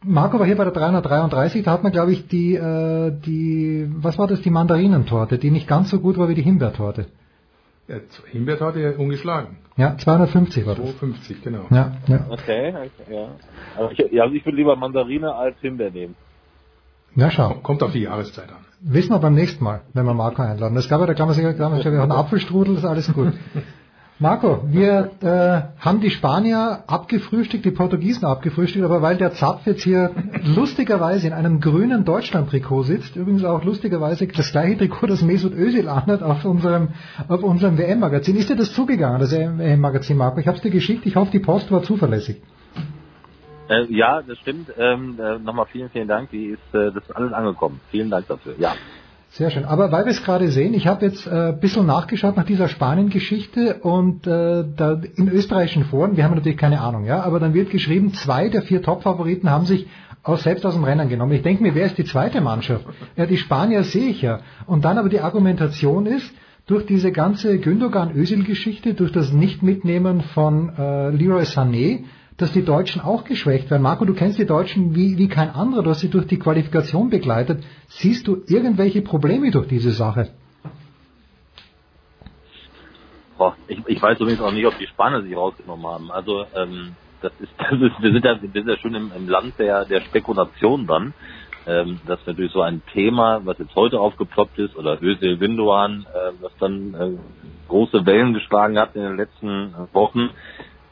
Marco 0.04 0.38
war 0.38 0.46
hier 0.46 0.58
bei 0.58 0.66
der 0.66 0.74
333, 0.74 1.64
da 1.64 1.72
hat 1.72 1.84
man 1.84 1.94
glaube 1.94 2.12
ich 2.12 2.28
die, 2.28 2.56
äh, 2.56 3.12
die, 3.26 3.88
was 3.90 4.18
war 4.18 4.28
das, 4.28 4.42
die 4.42 4.50
Mandarinentorte, 4.50 5.38
die 5.38 5.50
nicht 5.50 5.68
ganz 5.68 5.92
so 5.92 6.00
gut 6.02 6.18
war 6.18 6.28
wie 6.28 6.36
die 6.36 6.42
Himbeertorte. 6.42 7.06
Ja, 7.90 7.96
Himbeertorte 8.32 8.80
ja 8.80 8.92
ungeschlagen. 8.92 9.58
Ja, 9.76 9.98
250 9.98 10.66
war 10.68 10.76
das. 10.76 10.86
250, 10.98 11.42
genau. 11.42 11.66
Ja, 11.72 11.94
ja. 12.08 12.26
Okay, 12.30 12.74
ja. 13.10 13.30
Also 13.76 13.92
ich, 13.92 14.22
also 14.22 14.36
ich 14.36 14.46
würde 14.46 14.58
lieber 14.58 14.76
Mandarine 14.76 15.34
als 15.34 15.58
Himbeer 15.60 15.90
nehmen. 15.90 16.16
Na 17.16 17.32
schau. 17.32 17.56
Kommt 17.64 17.82
auf 17.82 17.92
die 17.92 18.02
Jahreszeit 18.02 18.50
an. 18.50 18.66
Wissen 18.82 19.12
wir 19.12 19.20
beim 19.20 19.34
nächsten 19.34 19.64
Mal, 19.64 19.82
wenn 19.94 20.06
wir 20.06 20.14
Marco 20.14 20.42
einladen. 20.42 20.76
Das 20.76 20.88
gab 20.88 21.02
ja, 21.02 21.08
da 21.08 21.16
kann 21.16 21.28
man 21.28 21.36
sicher, 21.36 21.54
da 21.54 21.66
haben 21.66 21.84
wir 21.84 22.02
einen 22.02 22.12
Apfelstrudel, 22.12 22.76
ist 22.76 22.86
alles 22.86 23.12
gut. 23.12 23.34
Marco, 24.22 24.64
wir 24.68 25.12
äh, 25.22 25.80
haben 25.80 26.02
die 26.02 26.10
Spanier 26.10 26.84
abgefrühstückt, 26.88 27.64
die 27.64 27.72
Portugiesen 27.72 28.26
abgefrühstückt, 28.26 28.84
aber 28.84 29.02
weil 29.02 29.16
der 29.16 29.32
Zapf 29.32 29.66
jetzt 29.66 29.84
hier 29.84 30.12
lustigerweise 30.44 31.28
in 31.28 31.32
einem 31.32 31.62
grünen 31.62 32.04
Deutschland-Trikot 32.04 32.84
sitzt, 32.84 33.16
übrigens 33.16 33.46
auch 33.46 33.64
lustigerweise 33.64 34.28
das 34.28 34.52
gleiche 34.52 34.78
Trikot, 34.78 35.08
das 35.08 35.22
Mesut 35.22 35.54
Özil 35.54 35.88
anhat 35.88 36.22
auf 36.22 36.44
unserem, 36.44 36.90
auf 37.30 37.44
unserem 37.44 37.78
WM-Magazin. 37.78 38.36
Ist 38.36 38.50
dir 38.50 38.58
das 38.58 38.74
zugegangen, 38.74 39.22
das 39.22 39.32
WM-Magazin, 39.32 40.18
Marco? 40.18 40.38
Ich 40.42 40.48
habe 40.48 40.58
es 40.58 40.64
dir 40.64 40.72
geschickt, 40.72 41.06
ich 41.06 41.16
hoffe, 41.16 41.32
die 41.32 41.40
Post 41.40 41.72
war 41.72 41.84
zuverlässig. 41.84 42.42
Äh, 43.70 43.86
ja, 43.86 44.22
das 44.22 44.38
stimmt. 44.40 44.70
Ähm, 44.78 45.18
äh, 45.18 45.40
Nochmal 45.40 45.68
vielen, 45.72 45.90
vielen 45.92 46.10
Dank. 46.10 46.30
Die 46.32 46.48
ist, 46.48 46.74
äh, 46.74 46.92
das 46.92 47.04
ist 47.04 47.16
alles 47.16 47.32
angekommen. 47.32 47.80
Vielen 47.90 48.10
Dank 48.10 48.28
dafür. 48.28 48.56
Ja. 48.58 48.74
Sehr 49.32 49.52
schön. 49.52 49.66
Aber 49.66 49.92
weil 49.92 50.06
wir 50.06 50.12
es 50.12 50.24
gerade 50.24 50.50
sehen, 50.50 50.74
ich 50.74 50.88
habe 50.88 51.06
jetzt 51.06 51.28
äh, 51.28 51.50
ein 51.50 51.60
bisschen 51.60 51.86
nachgeschaut 51.86 52.36
nach 52.36 52.46
dieser 52.46 52.68
Spanien-Geschichte 52.68 53.76
und 53.76 54.26
äh, 54.26 54.66
da 54.76 55.00
in 55.16 55.30
österreichischen 55.30 55.86
Foren, 55.86 56.18
wir 56.18 56.24
haben 56.24 56.34
natürlich 56.34 56.58
keine 56.58 56.82
Ahnung, 56.82 57.06
ja, 57.06 57.22
aber 57.22 57.40
dann 57.40 57.54
wird 57.54 57.70
geschrieben, 57.70 58.14
zwei 58.14 58.50
der 58.50 58.64
vier 58.64 58.82
Top-Favoriten 58.82 59.50
haben 59.52 59.66
sich 59.66 59.88
aus, 60.24 60.44
selbst 60.44 60.66
aus 60.66 60.74
dem 60.74 60.84
Rennen 60.84 61.10
genommen. 61.10 61.32
Ich 61.34 61.44
denke 61.44 61.62
mir, 61.62 61.76
wer 61.76 61.86
ist 61.86 61.98
die 61.98 62.06
zweite 62.06 62.42
Mannschaft? 62.42 62.86
Ja, 63.16 63.28
die 63.28 63.38
Spanier 63.38 63.84
sehe 63.84 64.10
ich 64.10 64.22
ja. 64.22 64.40
Und 64.66 64.84
dann 64.84 64.98
aber 64.98 65.10
die 65.10 65.22
Argumentation 65.22 66.08
ist, 66.08 66.34
durch 66.66 66.86
diese 66.86 67.12
ganze 67.12 67.58
Gündogan-Özil-Geschichte, 67.60 68.94
durch 68.94 69.12
das 69.12 69.32
Nicht-Mitnehmen 69.32 70.22
von 70.22 70.70
äh, 70.70 71.10
Leroy 71.10 71.44
Sané, 71.44 72.04
dass 72.40 72.54
die 72.54 72.64
Deutschen 72.64 73.02
auch 73.02 73.26
geschwächt 73.26 73.70
werden. 73.70 73.84
Marco, 73.84 74.06
du 74.06 74.14
kennst 74.14 74.40
die 74.40 74.46
Deutschen 74.46 74.96
wie, 74.96 75.18
wie 75.18 75.28
kein 75.28 75.50
anderer, 75.50 75.84
du 75.84 75.90
hast 75.90 76.00
sie 76.00 76.10
durch 76.10 76.26
die 76.26 76.40
Qualifikation 76.40 77.10
begleitet. 77.10 77.64
Siehst 77.90 78.28
du 78.28 78.44
irgendwelche 78.48 79.02
Probleme 79.02 79.52
durch 79.52 79.68
diese 79.68 79.92
Sache? 79.92 80.30
Boah, 83.38 83.56
ich, 83.68 83.80
ich 83.86 84.02
weiß 84.02 84.20
übrigens 84.20 84.42
auch 84.42 84.52
nicht, 84.52 84.66
ob 84.66 84.78
die 84.78 84.88
Spanier 84.88 85.22
sich 85.22 85.36
rausgenommen 85.36 85.86
haben. 85.86 86.12
Also 86.12 86.46
ähm, 86.56 86.96
das 87.22 87.34
ist, 87.40 87.52
das 87.58 87.74
ist 87.74 88.02
wir 88.02 88.14
sind 88.14 88.24
ja, 88.24 88.42
wir 88.42 88.50
sind 88.52 88.70
ja 88.70 88.78
schon 88.78 88.96
im, 88.96 89.12
im 89.16 89.28
Land 89.28 89.60
der, 89.60 89.86
der 89.86 90.02
Spekulation 90.02 90.88
dann. 90.88 91.14
Ähm, 91.68 92.00
das 92.08 92.22
ist 92.22 92.28
natürlich 92.28 92.54
so 92.54 92.62
ein 92.62 92.82
Thema, 92.94 93.42
was 93.44 93.58
jetzt 93.60 93.76
heute 93.76 94.00
aufgeploppt 94.00 94.58
ist, 94.60 94.78
oder 94.78 95.02
Özil 95.02 95.42
Windoan, 95.42 96.06
äh, 96.14 96.32
was 96.42 96.52
dann 96.60 96.94
äh, 96.94 97.18
große 97.68 98.06
Wellen 98.06 98.34
geschlagen 98.34 98.80
hat 98.80 98.96
in 98.96 99.02
den 99.02 99.18
letzten 99.18 99.74
Wochen. 99.92 100.30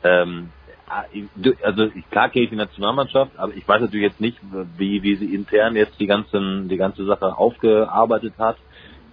Ähm, 0.04 0.50
also 0.90 1.84
ich, 1.94 2.10
klar 2.10 2.30
kenne 2.30 2.46
ich 2.46 2.50
die 2.50 2.56
Nationalmannschaft, 2.56 3.38
aber 3.38 3.54
ich 3.54 3.68
weiß 3.68 3.82
natürlich 3.82 4.08
jetzt 4.08 4.22
nicht, 4.22 4.38
wie, 4.78 5.04
wie 5.04 5.16
sie 5.16 5.34
intern 5.34 5.76
jetzt 5.76 6.00
die 6.00 6.08
ganzen, 6.08 6.70
die 6.70 6.78
ganze 6.78 7.06
Sache 7.06 7.38
aufgearbeitet 7.38 8.34
hat 8.38 8.58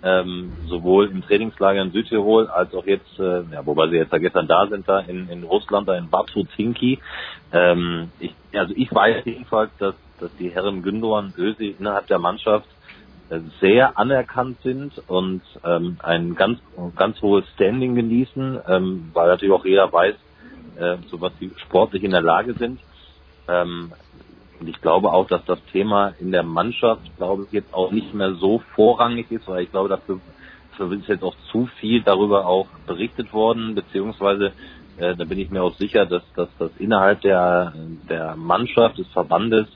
ähm, 0.04 0.52
sowohl 0.68 1.06
im 1.06 1.22
Trainingslager 1.22 1.80
in 1.80 1.90
Südtirol 1.90 2.48
als 2.48 2.74
auch 2.74 2.86
jetzt, 2.86 3.18
äh, 3.18 3.42
ja, 3.50 3.64
wobei 3.64 3.88
sie 3.88 3.96
jetzt 3.96 4.12
ja 4.12 4.18
gestern 4.18 4.46
da 4.46 4.66
sind, 4.66 4.86
da 4.86 5.00
in, 5.00 5.28
in 5.30 5.44
Russland, 5.44 5.88
da 5.88 5.96
in 5.96 6.10
Babsutinki. 6.10 7.00
Ähm, 7.52 8.10
ich, 8.20 8.34
also 8.52 8.74
ich 8.76 8.94
weiß 8.94 9.24
jedenfalls, 9.24 9.70
dass, 9.78 9.94
dass 10.20 10.30
die 10.36 10.50
Herren 10.50 10.82
Gündogan 10.82 11.26
und 11.26 11.38
Ösi 11.38 11.74
innerhalb 11.78 12.06
der 12.06 12.18
Mannschaft 12.18 12.68
äh, 13.30 13.40
sehr 13.62 13.98
anerkannt 13.98 14.58
sind 14.62 14.92
und 15.06 15.40
ähm, 15.64 15.96
ein 16.02 16.34
ganz 16.34 16.58
ganz 16.96 17.22
hohes 17.22 17.46
Standing 17.54 17.94
genießen, 17.94 18.60
ähm, 18.68 19.10
weil 19.14 19.28
natürlich 19.28 19.54
auch 19.54 19.64
jeder 19.64 19.90
weiß, 19.90 20.16
äh, 20.78 20.96
so 21.10 21.20
was 21.20 21.32
sie 21.38 21.50
sportlich 21.56 22.04
in 22.04 22.10
der 22.10 22.22
Lage 22.22 22.54
sind. 22.54 22.80
Ähm, 23.48 23.92
und 24.60 24.68
ich 24.68 24.80
glaube 24.80 25.12
auch, 25.12 25.26
dass 25.26 25.44
das 25.44 25.58
Thema 25.72 26.14
in 26.20 26.30
der 26.30 26.42
Mannschaft, 26.42 27.02
glaube 27.16 27.44
ich, 27.44 27.52
jetzt 27.52 27.74
auch 27.74 27.90
nicht 27.90 28.14
mehr 28.14 28.34
so 28.34 28.62
vorrangig 28.74 29.30
ist, 29.30 29.48
weil 29.48 29.64
ich 29.64 29.70
glaube, 29.70 29.88
dafür, 29.88 30.20
dafür 30.70 30.92
ist 30.92 31.08
jetzt 31.08 31.24
auch 31.24 31.36
zu 31.50 31.66
viel 31.80 32.02
darüber 32.02 32.46
auch 32.46 32.66
berichtet 32.86 33.32
worden, 33.32 33.74
beziehungsweise 33.74 34.52
äh, 34.96 35.16
da 35.16 35.24
bin 35.24 35.38
ich 35.38 35.50
mir 35.50 35.62
auch 35.62 35.74
sicher, 35.76 36.06
dass, 36.06 36.22
dass 36.34 36.48
das 36.58 36.70
innerhalb 36.78 37.20
der, 37.22 37.72
der 38.08 38.36
Mannschaft 38.36 38.98
des 38.98 39.08
Verbandes 39.08 39.66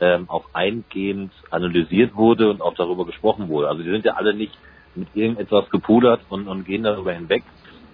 ähm, 0.00 0.28
auch 0.28 0.46
eingehend 0.52 1.32
analysiert 1.50 2.16
wurde 2.16 2.50
und 2.50 2.62
auch 2.62 2.74
darüber 2.74 3.04
gesprochen 3.04 3.48
wurde. 3.48 3.68
Also 3.68 3.82
die 3.82 3.90
sind 3.90 4.04
ja 4.04 4.14
alle 4.14 4.34
nicht 4.34 4.56
mit 4.94 5.08
irgendetwas 5.14 5.70
gepudert 5.70 6.20
und, 6.28 6.48
und 6.48 6.64
gehen 6.64 6.82
darüber 6.82 7.12
hinweg, 7.12 7.44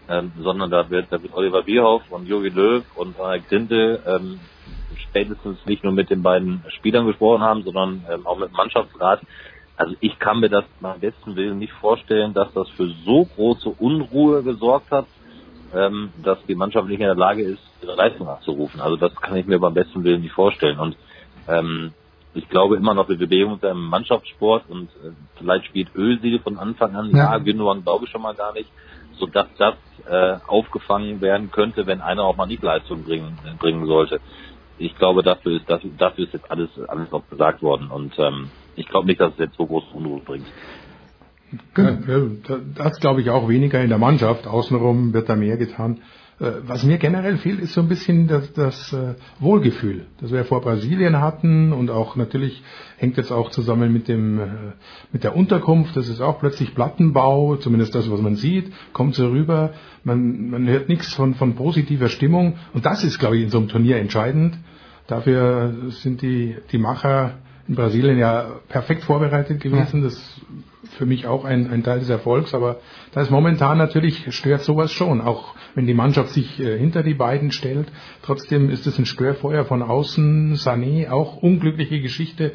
ähm, 0.08 0.32
sondern 0.38 0.70
da 0.70 0.88
wird, 0.90 1.06
da 1.10 1.22
wird 1.22 1.34
Oliver 1.34 1.62
Bierhoff 1.62 2.02
und 2.10 2.26
Jogi 2.26 2.48
Löw 2.48 2.84
und 2.96 3.18
Rainer 3.18 3.42
Grinde 3.42 4.02
ähm, 4.06 4.40
spätestens 5.08 5.64
nicht 5.66 5.84
nur 5.84 5.92
mit 5.92 6.10
den 6.10 6.22
beiden 6.22 6.64
Spielern 6.68 7.06
gesprochen 7.06 7.42
haben, 7.42 7.62
sondern 7.62 8.04
ähm, 8.10 8.26
auch 8.26 8.38
mit 8.38 8.50
dem 8.50 8.56
Mannschaftsrat. 8.56 9.20
Also 9.76 9.94
ich 10.00 10.18
kann 10.18 10.40
mir 10.40 10.48
das 10.48 10.64
beim 10.80 10.98
besten 10.98 11.36
Willen 11.36 11.58
nicht 11.58 11.72
vorstellen, 11.72 12.34
dass 12.34 12.52
das 12.52 12.68
für 12.70 12.88
so 13.04 13.26
große 13.36 13.68
Unruhe 13.68 14.42
gesorgt 14.42 14.90
hat, 14.90 15.06
ähm, 15.74 16.10
dass 16.22 16.38
die 16.48 16.54
Mannschaft 16.54 16.88
nicht 16.88 17.00
in 17.00 17.06
der 17.06 17.14
Lage 17.14 17.42
ist, 17.42 17.62
ihre 17.82 17.94
Leistung 17.94 18.28
abzurufen. 18.28 18.80
Also 18.80 18.96
das 18.96 19.14
kann 19.16 19.36
ich 19.36 19.46
mir 19.46 19.58
beim 19.58 19.74
besten 19.74 20.02
Willen 20.04 20.22
nicht 20.22 20.32
vorstellen. 20.32 20.78
Und 20.80 20.96
ähm, 21.46 21.92
ich 22.34 22.48
glaube 22.48 22.76
immer 22.76 22.94
noch, 22.94 23.08
wir 23.08 23.18
bewegen 23.18 23.52
uns 23.52 23.62
im 23.62 23.88
Mannschaftssport 23.88 24.64
und 24.68 24.88
äh, 25.04 25.12
vielleicht 25.36 25.66
spielt 25.66 25.94
Ölsiel 25.94 26.40
von 26.40 26.58
Anfang 26.58 26.96
an. 26.96 27.10
Ja, 27.10 27.32
ja 27.32 27.38
Gündogan 27.38 27.82
glaube 27.82 28.04
ich 28.04 28.10
schon 28.10 28.22
mal 28.22 28.34
gar 28.34 28.52
nicht, 28.52 28.70
sodass 29.18 29.48
das 29.58 29.74
äh, 30.08 30.38
aufgefangen 30.46 31.20
werden 31.20 31.50
könnte, 31.50 31.86
wenn 31.86 32.00
einer 32.00 32.24
auch 32.24 32.36
mal 32.36 32.46
nicht 32.46 32.62
Leistung 32.62 33.04
bringen, 33.04 33.38
bringen 33.58 33.86
sollte 33.86 34.20
ich 34.78 34.96
glaube, 34.96 35.22
dafür 35.22 35.56
ist, 35.56 35.68
dafür, 35.68 35.90
dafür 35.98 36.24
ist 36.24 36.32
jetzt 36.32 36.50
alles, 36.50 36.70
alles 36.86 37.10
noch 37.10 37.28
gesagt 37.28 37.62
worden. 37.62 37.90
Und 37.90 38.14
ähm, 38.18 38.48
ich 38.76 38.88
glaube 38.88 39.06
nicht, 39.06 39.20
dass 39.20 39.32
es 39.32 39.38
jetzt 39.38 39.56
so 39.56 39.66
große 39.66 39.88
Unruhe 39.92 40.20
bringt. 40.20 40.46
Das 42.76 43.00
glaube 43.00 43.22
ich 43.22 43.30
auch 43.30 43.48
weniger 43.48 43.80
in 43.80 43.88
der 43.88 43.98
Mannschaft. 43.98 44.46
Außenrum 44.46 45.12
wird 45.12 45.28
da 45.28 45.36
mehr 45.36 45.56
getan. 45.56 46.02
Äh, 46.40 46.52
was 46.66 46.84
mir 46.84 46.98
generell 46.98 47.36
fehlt, 47.38 47.60
ist 47.60 47.74
so 47.74 47.80
ein 47.80 47.88
bisschen 47.88 48.28
das, 48.28 48.52
das 48.52 48.92
äh, 48.92 49.14
Wohlgefühl, 49.40 50.06
das 50.20 50.30
wir 50.30 50.44
vor 50.44 50.60
Brasilien 50.60 51.20
hatten 51.20 51.72
und 51.72 51.90
auch 51.90 52.14
natürlich 52.14 52.62
hängt 52.96 53.16
jetzt 53.16 53.32
auch 53.32 53.50
zusammen 53.50 53.92
mit 53.92 54.06
dem 54.08 54.38
äh, 54.38 54.46
mit 55.12 55.24
der 55.24 55.36
Unterkunft. 55.36 55.96
Das 55.96 56.08
ist 56.08 56.20
auch 56.20 56.38
plötzlich 56.38 56.74
Plattenbau, 56.74 57.56
zumindest 57.56 57.94
das, 57.94 58.10
was 58.10 58.20
man 58.20 58.36
sieht, 58.36 58.72
kommt 58.92 59.16
so 59.16 59.28
rüber. 59.28 59.72
Man, 60.04 60.50
man 60.50 60.68
hört 60.68 60.88
nichts 60.88 61.12
von, 61.12 61.34
von 61.34 61.56
positiver 61.56 62.08
Stimmung 62.08 62.56
und 62.72 62.86
das 62.86 63.02
ist, 63.02 63.18
glaube 63.18 63.36
ich, 63.36 63.42
in 63.44 63.50
so 63.50 63.58
einem 63.58 63.68
Turnier 63.68 63.96
entscheidend. 63.96 64.58
Dafür 65.08 65.74
sind 65.88 66.22
die 66.22 66.56
die 66.70 66.78
Macher 66.78 67.38
in 67.68 67.74
Brasilien 67.74 68.18
ja 68.18 68.60
perfekt 68.68 69.04
vorbereitet 69.04 69.60
gewesen. 69.60 69.98
Ja. 69.98 70.08
Das 70.08 70.40
für 70.96 71.06
mich 71.06 71.26
auch 71.26 71.44
ein, 71.44 71.70
ein 71.70 71.82
Teil 71.82 71.98
des 71.98 72.08
Erfolgs, 72.08 72.54
aber 72.54 72.80
da 73.12 73.20
ist 73.20 73.30
momentan 73.30 73.78
natürlich 73.78 74.34
stört 74.34 74.62
sowas 74.62 74.90
schon, 74.90 75.20
auch 75.20 75.54
wenn 75.74 75.86
die 75.86 75.94
Mannschaft 75.94 76.30
sich 76.30 76.58
äh, 76.58 76.78
hinter 76.78 77.02
die 77.02 77.14
beiden 77.14 77.52
stellt. 77.52 77.88
Trotzdem 78.22 78.70
ist 78.70 78.86
es 78.86 78.98
ein 78.98 79.06
Störfeuer 79.06 79.64
von 79.64 79.82
außen. 79.82 80.54
Sané, 80.54 81.10
auch 81.10 81.36
unglückliche 81.36 82.00
Geschichte. 82.00 82.52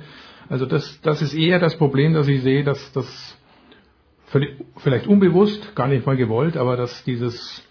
Also 0.49 0.65
das, 0.65 0.99
das 1.01 1.21
ist 1.21 1.33
eher 1.33 1.59
das 1.59 1.77
Problem, 1.77 2.13
dass 2.13 2.27
ich 2.27 2.41
sehe, 2.41 2.63
dass 2.63 2.91
das 2.91 3.37
vielleicht 4.77 5.05
unbewusst, 5.05 5.75
gar 5.75 5.87
nicht 5.87 6.07
mal 6.07 6.17
gewollt, 6.17 6.57
aber 6.57 6.75
dass 6.75 7.03
dieses 7.03 7.63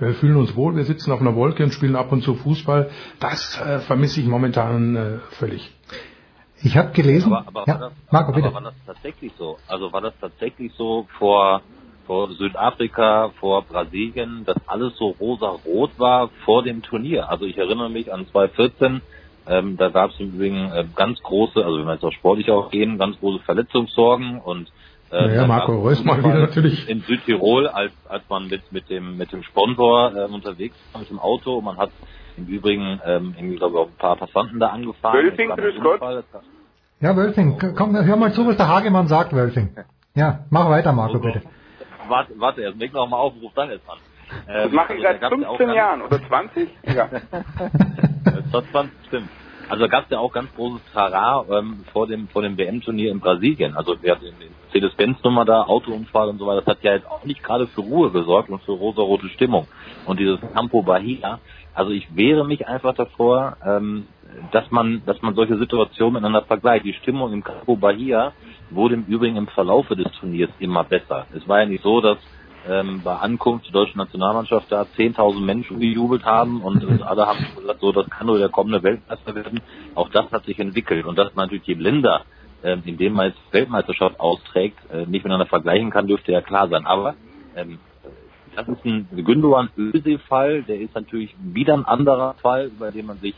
wir 0.00 0.14
fühlen 0.14 0.36
uns 0.36 0.56
wohl, 0.56 0.74
wir 0.76 0.84
sitzen 0.84 1.12
auf 1.12 1.20
einer 1.20 1.36
Wolke 1.36 1.62
und 1.62 1.72
spielen 1.72 1.94
ab 1.94 2.10
und 2.10 2.22
zu 2.22 2.34
Fußball, 2.34 2.90
das 3.18 3.60
äh, 3.60 3.80
vermisse 3.80 4.20
ich 4.20 4.26
momentan 4.26 4.96
äh, 4.96 5.18
völlig. 5.32 5.70
Ich 6.62 6.76
habe 6.76 6.92
gelesen. 6.92 7.32
Aber, 7.32 7.46
aber, 7.46 7.64
ja, 7.66 7.74
war 7.74 7.80
das, 7.80 7.92
Marco, 8.10 8.32
bitte. 8.32 8.48
aber 8.48 8.54
war 8.56 8.62
das 8.62 8.74
tatsächlich 8.86 9.32
so? 9.38 9.58
Also 9.66 9.92
war 9.92 10.00
das 10.00 10.14
tatsächlich 10.20 10.72
so 10.74 11.06
vor, 11.18 11.62
vor 12.06 12.30
Südafrika, 12.32 13.30
vor 13.40 13.62
Brasilien, 13.62 14.44
dass 14.44 14.56
alles 14.66 14.96
so 14.96 15.08
rosa-rot 15.20 15.92
war 15.98 16.28
vor 16.44 16.62
dem 16.62 16.82
Turnier? 16.82 17.30
Also 17.30 17.46
ich 17.46 17.56
erinnere 17.56 17.90
mich 17.90 18.12
an 18.12 18.26
2014, 18.26 19.00
ähm, 19.46 19.76
da 19.76 19.88
gab 19.88 20.10
es 20.10 20.20
im 20.20 20.34
Übrigen 20.34 20.70
äh, 20.70 20.84
ganz 20.94 21.20
große, 21.22 21.64
also 21.64 21.78
wenn 21.78 21.86
wir 21.86 21.94
jetzt 21.94 22.04
auch 22.04 22.12
sportlich 22.12 22.50
auch 22.50 22.70
gehen, 22.70 22.98
ganz 22.98 23.18
große 23.18 23.42
Verletzungssorgen 23.44 24.40
und 24.40 24.70
äh, 25.10 25.26
naja, 25.26 25.46
Marco 25.46 25.74
Reus 25.74 26.04
mal 26.04 26.18
wieder 26.18 26.38
natürlich. 26.38 26.88
In 26.88 27.00
Südtirol, 27.00 27.66
als, 27.66 27.92
als 28.08 28.22
man 28.28 28.46
mit, 28.46 28.70
mit 28.70 28.88
dem, 28.90 29.16
mit 29.16 29.32
dem 29.32 29.42
Sponsor 29.42 30.14
äh, 30.14 30.24
unterwegs 30.26 30.76
war, 30.92 31.00
mit 31.00 31.10
dem 31.10 31.18
Auto, 31.18 31.60
man 31.60 31.78
hat 31.78 31.90
im 32.36 32.46
Übrigen, 32.46 33.00
ähm, 33.04 33.34
irgendwie, 33.36 33.56
glaube 33.56 33.74
ich, 33.74 33.80
auch 33.80 33.88
ein 33.88 33.96
paar 33.98 34.16
Passanten 34.16 34.60
da 34.60 34.68
angefahren. 34.68 35.16
Wölfing, 35.16 35.50
grüß 35.50 35.74
Gott. 35.82 36.00
Ja, 37.00 37.16
Wölfing, 37.16 37.58
komm, 37.76 37.96
hör 37.96 38.16
mal 38.16 38.32
zu, 38.32 38.46
was 38.46 38.56
der 38.56 38.68
Hagemann 38.68 39.08
sagt, 39.08 39.32
Wölfing. 39.32 39.74
Ja, 40.14 40.40
mach 40.50 40.68
weiter, 40.68 40.92
Marco, 40.92 41.14
also, 41.14 41.26
bitte. 41.26 41.42
Warte, 42.08 42.32
warte, 42.36 42.62
erst 42.62 42.78
leg 42.78 42.92
noch 42.92 43.08
mal 43.08 43.16
auf, 43.16 43.32
ruf 43.40 43.52
dann 43.54 43.70
jetzt 43.70 43.88
an. 43.88 43.98
Ähm, 44.48 44.64
das 44.64 44.72
mache 44.72 44.94
ich 44.94 45.06
also, 45.06 45.20
seit 45.20 45.30
15 45.30 45.68
ja 45.68 45.74
Jahren, 45.74 46.02
oder 46.02 46.20
20? 46.26 46.68
Ja. 46.94 47.08
20, 48.72 48.92
stimmt. 49.06 49.28
Also 49.70 49.88
gab 49.88 50.04
es 50.04 50.10
ja 50.10 50.18
auch 50.18 50.32
ganz 50.32 50.52
großes 50.56 50.80
Trara 50.92 51.44
ähm, 51.48 51.84
vor 51.92 52.08
dem 52.08 52.26
vor 52.26 52.42
dem 52.42 52.58
WM-Turnier 52.58 53.12
in 53.12 53.20
Brasilien. 53.20 53.76
Also 53.76 54.02
wir 54.02 54.10
hatten 54.10 54.24
die 54.40 54.50
Mercedes-Benz-Nummer 54.64 55.44
da, 55.44 55.62
Autounfall 55.62 56.28
und 56.28 56.38
so 56.38 56.46
weiter. 56.48 56.62
Das 56.62 56.76
hat 56.76 56.82
ja 56.82 56.94
jetzt 56.94 57.06
auch 57.06 57.24
nicht 57.24 57.40
gerade 57.44 57.68
für 57.68 57.82
Ruhe 57.82 58.10
gesorgt 58.10 58.50
und 58.50 58.60
für 58.64 58.72
rosa-rote 58.72 59.28
Stimmung. 59.28 59.68
Und 60.06 60.18
dieses 60.18 60.40
Campo 60.54 60.82
Bahia, 60.82 61.38
also 61.74 61.90
ich 61.92 62.14
wehre 62.14 62.46
mich 62.46 62.66
einfach 62.66 62.94
davor, 62.94 63.56
ähm, 63.64 64.06
dass 64.52 64.70
man 64.70 65.02
dass 65.06 65.20
man 65.22 65.34
solche 65.34 65.58
Situationen 65.58 66.14
miteinander 66.14 66.42
vergleicht. 66.42 66.84
Die 66.84 66.94
Stimmung 66.94 67.32
im 67.32 67.44
Campo 67.44 67.76
Bahia 67.76 68.32
wurde 68.70 68.94
im 68.94 69.04
Übrigen 69.04 69.36
im 69.36 69.48
Verlaufe 69.48 69.96
des 69.96 70.10
Turniers 70.12 70.50
immer 70.58 70.84
besser. 70.84 71.26
Es 71.34 71.46
war 71.48 71.60
ja 71.60 71.66
nicht 71.66 71.82
so, 71.82 72.00
dass 72.00 72.18
ähm, 72.68 73.00
bei 73.02 73.16
Ankunft 73.16 73.66
der 73.66 73.72
deutschen 73.72 73.98
Nationalmannschaft 73.98 74.70
da 74.70 74.82
10.000 74.82 75.40
Menschen 75.40 75.80
gejubelt 75.80 76.24
haben 76.24 76.60
und, 76.62 77.02
alle 77.02 77.26
haben 77.26 77.38
gesagt, 77.56 77.80
so, 77.80 77.92
das 77.92 78.08
kann 78.10 78.26
nur 78.26 78.38
der 78.38 78.48
kommende 78.48 78.82
Weltmeister 78.82 79.34
werden. 79.34 79.60
Auch 79.94 80.08
das 80.10 80.30
hat 80.30 80.44
sich 80.44 80.58
entwickelt 80.58 81.06
und 81.06 81.18
dass 81.18 81.34
natürlich 81.34 81.64
die 81.64 81.74
Länder, 81.74 82.22
äh, 82.62 82.76
in 82.84 82.96
denen 82.98 83.16
man 83.16 83.28
jetzt 83.28 83.40
Weltmeisterschaft 83.52 84.20
austrägt, 84.20 84.78
äh, 84.92 84.98
nicht 85.06 85.24
miteinander 85.24 85.46
vergleichen 85.46 85.90
kann, 85.90 86.06
dürfte 86.06 86.32
ja 86.32 86.42
klar 86.42 86.68
sein. 86.68 86.86
Aber 86.86 87.14
ähm, 87.56 87.78
das 88.56 88.68
ist 88.68 88.84
ein 88.84 89.08
Gündogan-Özil-Fall, 89.12 90.62
der 90.62 90.80
ist 90.80 90.94
natürlich 90.94 91.34
wieder 91.40 91.74
ein 91.74 91.84
anderer 91.84 92.34
Fall, 92.34 92.66
über 92.66 92.90
den 92.90 93.06
man 93.06 93.18
sich 93.18 93.34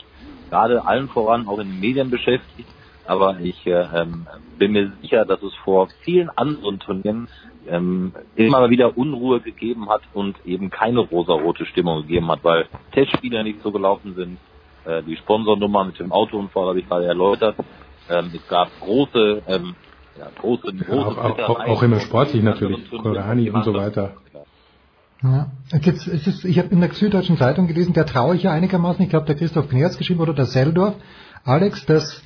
gerade 0.51 0.85
allen 0.85 1.09
voran 1.09 1.47
auch 1.47 1.59
in 1.59 1.69
den 1.69 1.81
Medien 1.81 2.11
beschäftigt. 2.11 2.69
Aber 3.05 3.41
ich 3.41 3.67
äh, 3.67 3.85
ähm, 3.95 4.27
bin 4.59 4.73
mir 4.73 4.93
sicher, 5.03 5.25
dass 5.25 5.43
es 5.43 5.53
vor 5.65 5.89
vielen 6.03 6.31
anderen 6.31 6.79
Turnieren 6.79 7.29
ähm, 7.69 8.13
immer 8.37 8.71
wieder 8.71 8.97
Unruhe 8.97 9.41
gegeben 9.41 9.89
hat 9.89 10.03
und 10.13 10.37
eben 10.45 10.71
keine 10.71 11.01
rosarote 11.01 11.67
Stimmung 11.67 12.03
gegeben 12.03 12.31
hat, 12.31 12.45
weil 12.45 12.67
Testspiele 12.93 13.43
nicht 13.43 13.63
so 13.63 13.73
gelaufen 13.73 14.15
sind. 14.15 14.39
Äh, 14.85 15.03
die 15.03 15.17
Sponsornummer 15.17 15.85
mit 15.85 15.99
dem 15.99 16.13
Autounfall 16.13 16.69
habe 16.69 16.79
ich 16.79 16.89
gerade 16.89 17.07
erläutert. 17.07 17.57
Ähm, 18.09 18.31
es 18.35 18.47
gab 18.49 18.69
große, 18.81 19.43
ähm, 19.49 19.75
ja, 20.19 20.29
große, 20.41 20.73
große 20.73 21.17
ja, 21.17 21.25
auch, 21.25 21.39
auch, 21.39 21.61
auch, 21.61 21.83
immer 21.83 22.01
sportlich 22.01 22.43
natürlich, 22.43 22.89
Korani 22.91 23.51
und 23.51 23.65
so 23.65 23.75
weiter. 23.75 24.15
Ja. 25.23 25.53
Jetzt 25.81 26.07
ist 26.09 26.27
es, 26.27 26.45
ich 26.45 26.59
habe 26.59 26.69
in 26.69 26.81
der 26.81 26.93
Süddeutschen 26.93 27.37
Zeitung 27.37 27.69
gelesen, 27.69 27.93
der 27.93 28.07
traue 28.07 28.35
ich 28.35 28.43
ja 28.43 28.53
einigermaßen, 28.53 29.03
ich 29.05 29.11
glaube 29.11 29.27
der 29.27 29.37
Christoph 29.37 29.69
Knerz 29.69 29.97
geschrieben 29.97 30.21
oder 30.21 30.35
der 30.35 30.47
Seldorf, 30.47 30.97
Alex, 31.45 31.87
dass 31.87 32.23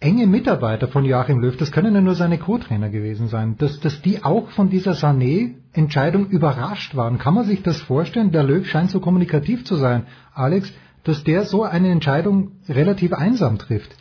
enge 0.00 0.26
Mitarbeiter 0.26 0.88
von 0.88 1.04
Joachim 1.04 1.40
Löw, 1.40 1.56
das 1.56 1.72
können 1.72 1.94
ja 1.94 2.00
nur 2.00 2.14
seine 2.14 2.38
Co-Trainer 2.38 2.88
gewesen 2.90 3.28
sein, 3.28 3.56
dass, 3.58 3.80
dass 3.80 4.00
die 4.02 4.24
auch 4.24 4.50
von 4.50 4.70
dieser 4.70 4.92
Sané-Entscheidung 4.92 6.28
überrascht 6.28 6.96
waren. 6.96 7.18
Kann 7.18 7.34
man 7.34 7.44
sich 7.44 7.62
das 7.62 7.80
vorstellen? 7.80 8.30
Der 8.30 8.42
Löw 8.42 8.66
scheint 8.66 8.90
so 8.90 9.00
kommunikativ 9.00 9.64
zu 9.64 9.76
sein, 9.76 10.06
Alex, 10.34 10.72
dass 11.04 11.22
der 11.24 11.44
so 11.44 11.62
eine 11.64 11.90
Entscheidung 11.90 12.52
relativ 12.68 13.12
einsam 13.12 13.58
trifft. 13.58 13.94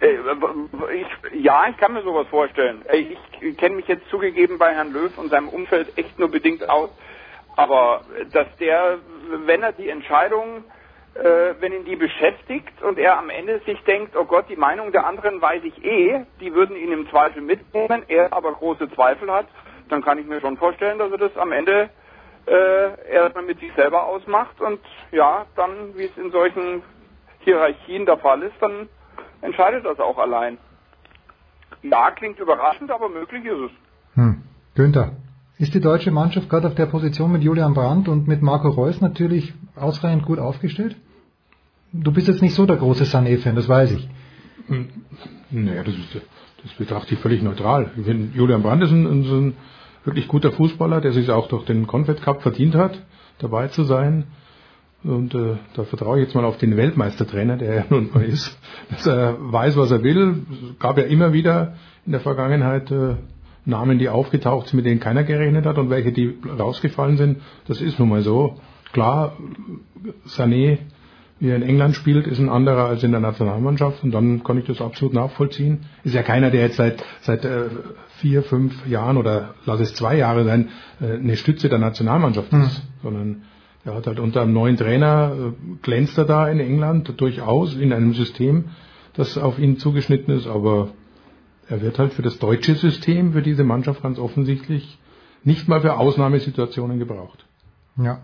Äh, 0.00 0.16
ich, 0.92 1.42
ja, 1.42 1.66
ich 1.68 1.76
kann 1.76 1.92
mir 1.92 2.02
sowas 2.02 2.26
vorstellen. 2.28 2.84
Ich 2.92 3.56
kenne 3.56 3.76
mich 3.76 3.88
jetzt 3.88 4.08
zugegeben 4.08 4.58
bei 4.58 4.74
Herrn 4.74 4.92
Löw 4.92 5.16
und 5.18 5.30
seinem 5.30 5.48
Umfeld 5.48 5.96
echt 5.96 6.18
nur 6.18 6.30
bedingt 6.30 6.68
aus. 6.68 6.90
Aber 7.56 8.02
dass 8.32 8.46
der, 8.58 8.98
wenn 9.44 9.62
er 9.62 9.72
die 9.72 9.88
Entscheidung, 9.88 10.64
äh, 11.14 11.54
wenn 11.60 11.72
ihn 11.72 11.84
die 11.84 11.96
beschäftigt 11.96 12.82
und 12.82 12.98
er 12.98 13.18
am 13.18 13.28
Ende 13.28 13.60
sich 13.66 13.78
denkt, 13.84 14.16
oh 14.16 14.24
Gott, 14.24 14.46
die 14.48 14.56
Meinung 14.56 14.92
der 14.92 15.06
anderen 15.06 15.40
weiß 15.42 15.62
ich 15.64 15.84
eh, 15.84 16.24
die 16.40 16.54
würden 16.54 16.76
ihn 16.76 16.92
im 16.92 17.08
Zweifel 17.10 17.42
mitnehmen, 17.42 18.02
er 18.08 18.32
aber 18.32 18.52
große 18.52 18.90
Zweifel 18.92 19.30
hat, 19.30 19.46
dann 19.90 20.02
kann 20.02 20.18
ich 20.18 20.26
mir 20.26 20.40
schon 20.40 20.56
vorstellen, 20.56 20.98
dass 20.98 21.12
er 21.12 21.18
das 21.18 21.36
am 21.36 21.52
Ende 21.52 21.90
äh, 22.46 23.12
erstmal 23.12 23.44
mit 23.44 23.60
sich 23.60 23.72
selber 23.74 24.04
ausmacht 24.06 24.60
und 24.60 24.80
ja, 25.10 25.44
dann, 25.54 25.96
wie 25.96 26.06
es 26.06 26.16
in 26.16 26.30
solchen 26.30 26.82
Hierarchien 27.40 28.06
der 28.06 28.16
Fall 28.16 28.42
ist, 28.42 28.56
dann 28.60 28.88
entscheidet 29.42 29.84
das 29.84 30.00
auch 30.00 30.18
allein. 30.18 30.58
Ja, 31.82 32.10
klingt 32.12 32.38
überraschend, 32.38 32.90
aber 32.90 33.08
möglich 33.08 33.44
ist 33.44 33.70
es. 33.70 33.70
Hm. 34.14 34.42
Günther, 34.74 35.12
ist 35.58 35.74
die 35.74 35.80
deutsche 35.80 36.10
Mannschaft 36.10 36.48
gerade 36.48 36.68
auf 36.68 36.74
der 36.74 36.86
Position 36.86 37.32
mit 37.32 37.42
Julian 37.42 37.74
Brandt 37.74 38.08
und 38.08 38.26
mit 38.26 38.40
Marco 38.40 38.68
Reus 38.68 39.00
natürlich 39.00 39.52
ausreichend 39.76 40.24
gut 40.24 40.38
aufgestellt? 40.38 40.96
Du 41.92 42.12
bist 42.12 42.28
jetzt 42.28 42.40
nicht 42.40 42.54
so 42.54 42.64
der 42.64 42.76
große 42.76 43.04
Sané-Fan, 43.04 43.54
das 43.54 43.68
weiß 43.68 43.92
ich. 43.92 44.08
Hm. 44.68 44.88
Naja, 45.50 45.82
das, 45.82 45.94
ist, 45.94 46.14
das 46.62 46.72
betrachte 46.74 47.14
ich 47.14 47.20
völlig 47.20 47.42
neutral. 47.42 47.90
Ich 47.96 48.04
finde, 48.04 48.36
Julian 48.36 48.62
Brandt 48.62 48.84
ist 48.84 48.92
ein, 48.92 49.06
ein, 49.06 49.56
wirklich 50.04 50.28
guter 50.28 50.52
Fußballer, 50.52 51.00
der 51.00 51.12
sich 51.12 51.30
auch 51.30 51.48
durch 51.48 51.64
den 51.64 51.86
Confed 51.86 52.22
Cup 52.22 52.42
verdient 52.42 52.74
hat, 52.74 53.00
dabei 53.38 53.68
zu 53.68 53.84
sein. 53.84 54.24
Und 55.04 55.34
äh, 55.34 55.56
da 55.74 55.82
vertraue 55.84 56.20
ich 56.20 56.26
jetzt 56.26 56.34
mal 56.34 56.44
auf 56.44 56.58
den 56.58 56.76
Weltmeistertrainer, 56.76 57.56
der 57.56 57.74
ja 57.74 57.84
nun 57.90 58.10
mal 58.12 58.24
ist, 58.24 58.56
dass 58.90 59.06
er 59.06 59.36
weiß, 59.38 59.76
was 59.76 59.90
er 59.90 60.02
will. 60.02 60.42
Es 60.50 60.78
gab 60.78 60.96
ja 60.96 61.04
immer 61.04 61.32
wieder 61.32 61.74
in 62.06 62.12
der 62.12 62.20
Vergangenheit 62.20 62.90
äh, 62.90 63.16
Namen, 63.64 63.98
die 63.98 64.08
aufgetaucht 64.08 64.68
sind, 64.68 64.76
mit 64.76 64.86
denen 64.86 65.00
keiner 65.00 65.24
gerechnet 65.24 65.66
hat 65.66 65.78
und 65.78 65.90
welche, 65.90 66.12
die 66.12 66.36
rausgefallen 66.58 67.16
sind. 67.16 67.40
Das 67.66 67.80
ist 67.80 67.98
nun 67.98 68.08
mal 68.08 68.22
so. 68.22 68.60
Klar, 68.92 69.36
Sané, 70.26 70.78
wie 71.38 71.48
er 71.48 71.56
in 71.56 71.62
England 71.62 71.96
spielt, 71.96 72.26
ist 72.26 72.38
ein 72.38 72.48
anderer 72.48 72.86
als 72.86 73.02
in 73.02 73.10
der 73.10 73.20
Nationalmannschaft 73.20 74.04
und 74.04 74.12
dann 74.12 74.44
kann 74.44 74.58
ich 74.58 74.66
das 74.66 74.80
absolut 74.80 75.14
nachvollziehen. 75.14 75.86
Ist 76.04 76.14
ja 76.14 76.22
keiner, 76.22 76.50
der 76.50 76.62
jetzt 76.62 76.76
seit, 76.76 77.02
seit 77.22 77.44
äh, 77.44 77.64
vier, 78.18 78.42
fünf 78.42 78.86
Jahren 78.86 79.16
oder 79.16 79.54
lass 79.64 79.80
es 79.80 79.94
zwei 79.94 80.16
Jahre 80.16 80.44
sein, 80.44 80.68
äh, 81.00 81.14
eine 81.14 81.36
Stütze 81.36 81.68
der 81.68 81.78
Nationalmannschaft 81.78 82.52
ist, 82.52 82.78
hm. 82.78 82.82
sondern 83.02 83.42
er 83.84 83.94
hat 83.94 84.06
halt 84.06 84.20
unter 84.20 84.42
einem 84.42 84.52
neuen 84.52 84.76
Trainer 84.76 85.32
äh, 85.34 85.76
glänzt 85.82 86.16
er 86.18 86.24
da 86.24 86.48
in 86.48 86.60
England 86.60 87.20
durchaus 87.20 87.74
in 87.74 87.92
einem 87.92 88.14
System, 88.14 88.66
das 89.14 89.36
auf 89.36 89.58
ihn 89.58 89.78
zugeschnitten 89.78 90.34
ist, 90.34 90.46
aber 90.46 90.88
er 91.68 91.80
wird 91.80 91.98
halt 91.98 92.12
für 92.12 92.22
das 92.22 92.38
deutsche 92.38 92.74
System, 92.74 93.32
für 93.32 93.42
diese 93.42 93.64
Mannschaft 93.64 94.02
ganz 94.02 94.18
offensichtlich 94.18 94.98
nicht 95.44 95.68
mal 95.68 95.80
für 95.80 95.96
Ausnahmesituationen 95.96 96.98
gebraucht. 96.98 97.44
Ja. 97.96 98.20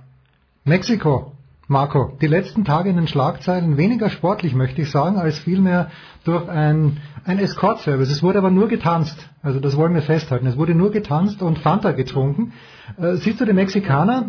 Mexiko. 0.65 1.33
Marco, 1.71 2.17
die 2.23 2.27
letzten 2.27 2.65
Tage 2.65 2.89
in 2.89 2.97
den 2.97 3.09
Schlagzeilen 3.09 3.77
weniger 3.77 4.09
sportlich, 4.09 4.55
möchte 4.55 4.81
ich 4.81 4.91
sagen, 4.91 5.19
als 5.19 5.39
vielmehr 5.39 5.91
durch 6.25 6.49
ein, 6.49 6.97
ein 7.27 7.39
Escort-Service. 7.39 8.11
Es 8.11 8.23
wurde 8.23 8.39
aber 8.39 8.51
nur 8.51 8.69
getanzt. 8.69 9.29
Also 9.43 9.61
das 9.61 9.77
wollen 9.77 9.93
wir 9.93 10.01
festhalten. 10.01 10.47
Es 10.47 10.57
wurde 10.57 10.75
nur 10.75 10.91
getanzt 10.91 11.43
und 11.43 11.59
Fanta 11.59 11.93
getrunken. 11.93 12.55
Äh, 12.97 13.17
siehst 13.17 13.43
du, 13.43 13.45
die 13.45 13.53
Mexikaner, 13.53 14.25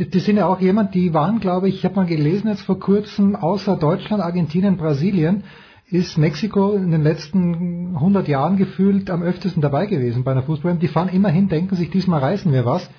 die, 0.00 0.10
die, 0.10 0.18
sind 0.18 0.36
ja 0.36 0.46
auch 0.46 0.60
jemand, 0.60 0.92
die 0.96 1.14
waren, 1.14 1.38
glaube 1.38 1.68
ich, 1.68 1.76
ich 1.76 1.84
habe 1.84 1.94
mal 1.94 2.06
gelesen 2.06 2.48
jetzt 2.48 2.62
vor 2.62 2.80
kurzem, 2.80 3.36
außer 3.36 3.76
Deutschland, 3.76 4.20
Argentinien, 4.20 4.76
Brasilien, 4.76 5.44
ist 5.86 6.18
Mexiko 6.18 6.72
in 6.72 6.90
den 6.90 7.04
letzten 7.04 7.94
100 7.94 8.26
Jahren 8.26 8.56
gefühlt 8.56 9.10
am 9.10 9.22
öftesten 9.22 9.62
dabei 9.62 9.86
gewesen 9.86 10.24
bei 10.24 10.32
einer 10.32 10.42
Fußball. 10.42 10.74
Die 10.74 10.88
fahren 10.88 11.08
immerhin, 11.08 11.48
denken 11.48 11.76
sich, 11.76 11.90
diesmal 11.90 12.18
reißen 12.18 12.52
wir 12.52 12.64
was 12.64 12.90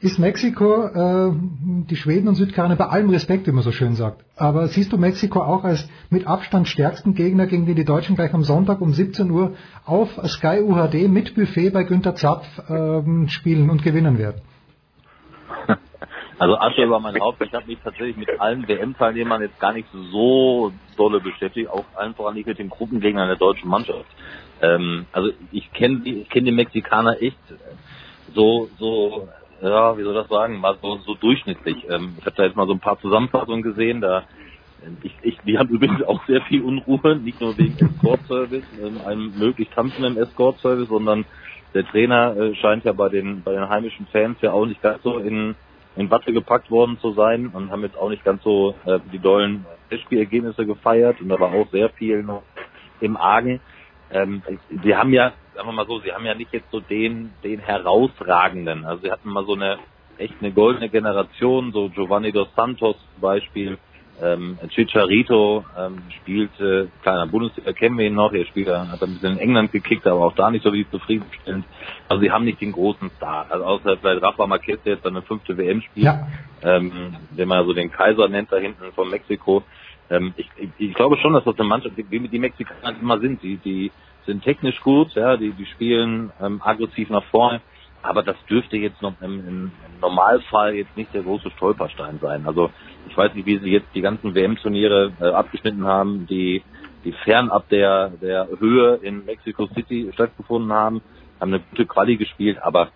ist 0.00 0.18
Mexiko, 0.18 0.86
äh, 0.86 1.32
die 1.90 1.96
Schweden 1.96 2.28
und 2.28 2.34
Südkoreaner 2.34 2.76
bei 2.76 2.86
allem 2.86 3.10
Respekt, 3.10 3.46
wie 3.46 3.52
man 3.52 3.62
so 3.62 3.72
schön 3.72 3.94
sagt. 3.94 4.24
Aber 4.36 4.68
siehst 4.68 4.92
du 4.92 4.98
Mexiko 4.98 5.40
auch 5.40 5.64
als 5.64 5.88
mit 6.10 6.26
Abstand 6.26 6.68
stärksten 6.68 7.14
Gegner, 7.14 7.46
gegen 7.46 7.66
den 7.66 7.76
die 7.76 7.84
Deutschen 7.84 8.16
gleich 8.16 8.32
am 8.34 8.44
Sonntag 8.44 8.80
um 8.80 8.92
17 8.92 9.30
Uhr 9.30 9.54
auf 9.84 10.08
Sky 10.26 10.60
UHD 10.62 11.08
mit 11.08 11.34
Buffet 11.34 11.70
bei 11.70 11.84
Günter 11.84 12.14
Zapf 12.14 12.46
äh, 12.68 13.28
spielen 13.28 13.70
und 13.70 13.82
gewinnen 13.82 14.18
werden? 14.18 14.40
Also 16.40 16.56
Asche 16.56 16.84
über 16.84 17.00
mein 17.00 17.18
Haupt. 17.18 17.42
Ich 17.42 17.52
habe 17.52 17.66
mich 17.66 17.78
tatsächlich 17.82 18.16
mit 18.16 18.28
allen 18.38 18.68
WM-Teilnehmern 18.68 19.42
jetzt 19.42 19.58
gar 19.58 19.72
nicht 19.72 19.88
so 20.12 20.70
dolle 20.96 21.18
beschäftigt, 21.18 21.68
auch 21.68 21.84
allen 21.96 22.14
voran 22.14 22.34
nicht 22.34 22.46
mit 22.46 22.60
den 22.60 22.68
Gruppengegnern 22.68 23.26
der 23.26 23.36
deutschen 23.36 23.68
Mannschaft. 23.68 24.06
Ähm, 24.62 25.06
also 25.10 25.30
ich 25.50 25.72
kenne 25.72 26.02
ich 26.04 26.28
kenn 26.28 26.44
die 26.44 26.52
Mexikaner 26.52 27.20
echt 27.20 27.38
so 28.36 28.68
so 28.78 29.28
ja, 29.60 29.98
wie 29.98 30.02
soll 30.02 30.14
das 30.14 30.28
sagen, 30.28 30.60
mal 30.60 30.78
so, 30.80 30.98
so 30.98 31.14
durchschnittlich. 31.14 31.86
Ähm, 31.88 32.16
ich 32.18 32.26
habe 32.26 32.36
da 32.36 32.44
jetzt 32.44 32.56
mal 32.56 32.66
so 32.66 32.72
ein 32.74 32.80
paar 32.80 32.98
Zusammenfassungen 33.00 33.62
gesehen, 33.62 34.00
da 34.00 34.24
ich, 35.02 35.16
ich, 35.22 35.38
die 35.42 35.58
haben 35.58 35.68
übrigens 35.70 36.02
auch 36.02 36.24
sehr 36.26 36.42
viel 36.42 36.62
Unruhe, 36.62 37.16
nicht 37.16 37.40
nur 37.40 37.56
wegen 37.58 37.78
Escort-Service, 37.78 38.64
ähm, 38.72 39.00
einem 39.00 39.36
möglich 39.36 39.68
tanzenden 39.70 40.16
Escort-Service, 40.16 40.88
sondern 40.88 41.26
der 41.74 41.84
Trainer 41.86 42.36
äh, 42.36 42.54
scheint 42.56 42.84
ja 42.84 42.92
bei 42.92 43.08
den 43.08 43.42
bei 43.42 43.52
den 43.52 43.68
heimischen 43.68 44.06
Fans 44.06 44.38
ja 44.40 44.52
auch 44.52 44.66
nicht 44.66 44.80
ganz 44.80 45.02
so 45.02 45.18
in, 45.18 45.54
in 45.96 46.10
Watte 46.10 46.32
gepackt 46.32 46.70
worden 46.70 46.98
zu 46.98 47.12
sein 47.12 47.48
und 47.48 47.70
haben 47.70 47.82
jetzt 47.82 47.96
auch 47.96 48.08
nicht 48.08 48.24
ganz 48.24 48.42
so 48.42 48.74
äh, 48.86 49.00
die 49.12 49.18
dollen 49.18 49.66
Testspielergebnisse 49.90 50.64
gefeiert 50.64 51.20
und 51.20 51.28
da 51.28 51.38
war 51.38 51.52
auch 51.52 51.70
sehr 51.70 51.90
viel 51.90 52.22
noch 52.22 52.42
im 53.00 53.16
Argen. 53.16 53.60
Ähm, 54.10 54.42
sie 54.82 54.96
haben 54.96 55.12
ja 55.12 55.34
sagen 55.58 55.70
wir 55.70 55.72
mal 55.72 55.86
so, 55.86 55.98
sie 55.98 56.12
haben 56.12 56.24
ja 56.24 56.34
nicht 56.34 56.52
jetzt 56.52 56.70
so 56.70 56.78
den, 56.78 57.32
den 57.42 57.58
herausragenden. 57.58 58.84
Also 58.84 59.02
sie 59.02 59.10
hatten 59.10 59.28
mal 59.28 59.44
so 59.44 59.54
eine 59.54 59.78
echt 60.16 60.34
eine 60.40 60.52
goldene 60.52 60.88
Generation, 60.88 61.72
so 61.72 61.88
Giovanni 61.88 62.30
dos 62.30 62.48
Santos 62.54 62.94
zum 63.14 63.20
Beispiel, 63.20 63.76
ähm, 64.22 64.56
Chicharito 64.68 65.64
ähm, 65.76 66.02
spielt, 66.16 66.60
äh, 66.60 66.86
kleiner 67.02 67.26
Bundesliga 67.26 67.72
kennen 67.72 67.98
wir 67.98 68.06
ihn 68.06 68.14
noch, 68.14 68.32
er 68.32 68.46
spielt, 68.46 68.68
hat 68.68 69.02
ein 69.02 69.14
bisschen 69.14 69.32
in 69.32 69.38
England 69.38 69.72
gekickt, 69.72 70.06
aber 70.06 70.26
auch 70.26 70.34
da 70.34 70.50
nicht 70.50 70.64
so 70.64 70.72
wie 70.72 70.88
zufriedenstellend. 70.88 71.64
Also 72.08 72.22
sie 72.22 72.30
haben 72.30 72.44
nicht 72.44 72.60
den 72.60 72.72
großen 72.72 73.10
Star, 73.16 73.46
also 73.48 73.64
außer 73.64 73.96
vielleicht 73.96 74.22
Rafa 74.22 74.46
Marquez, 74.46 74.80
der 74.84 74.94
jetzt 74.94 75.04
seine 75.04 75.22
fünfte 75.22 75.56
WM 75.56 75.82
spielt, 75.82 76.06
ja. 76.06 76.26
ähm, 76.62 77.16
den 77.30 77.48
man 77.48 77.66
so 77.66 77.72
den 77.72 77.90
Kaiser 77.90 78.28
nennt 78.28 78.52
da 78.52 78.58
hinten 78.58 78.92
von 78.92 79.10
Mexiko. 79.10 79.64
Ähm, 80.10 80.34
ich, 80.36 80.48
ich, 80.56 80.70
ich 80.78 80.94
glaube 80.94 81.16
schon, 81.18 81.32
dass 81.32 81.44
das 81.44 81.58
eine 81.58 81.68
Mannschaft, 81.68 81.96
wie 81.96 82.28
die 82.28 82.38
Mexikaner 82.38 82.96
immer 83.00 83.18
sind, 83.20 83.42
die, 83.42 83.56
die 83.56 83.92
sind 84.28 84.44
technisch 84.44 84.78
gut, 84.82 85.14
ja, 85.14 85.36
die, 85.36 85.52
die 85.52 85.64
spielen 85.64 86.30
ähm, 86.40 86.60
aggressiv 86.62 87.08
nach 87.08 87.24
vorne, 87.24 87.62
aber 88.02 88.22
das 88.22 88.36
dürfte 88.48 88.76
jetzt 88.76 89.00
noch 89.00 89.14
im, 89.22 89.48
im, 89.48 89.72
Normalfall 90.00 90.76
jetzt 90.76 90.96
nicht 90.96 91.12
der 91.12 91.22
große 91.22 91.50
Stolperstein 91.50 92.20
sein. 92.20 92.46
Also 92.46 92.70
ich 93.08 93.16
weiß 93.16 93.34
nicht, 93.34 93.46
wie 93.46 93.58
sie 93.58 93.70
jetzt 93.70 93.88
die 93.96 94.00
ganzen 94.00 94.32
WM-Turniere 94.32 95.12
äh, 95.20 95.24
abgeschnitten 95.24 95.84
haben, 95.84 96.28
die 96.28 96.62
die 97.04 97.10
fernab 97.10 97.68
der 97.68 98.10
der 98.10 98.48
Höhe 98.60 99.00
in 99.02 99.24
Mexico 99.24 99.66
City 99.74 100.08
stattgefunden 100.12 100.72
haben, 100.72 101.00
haben 101.40 101.52
eine 101.52 101.62
gute 101.70 101.86
Quali 101.86 102.16
gespielt, 102.16 102.58
aber 102.62 102.90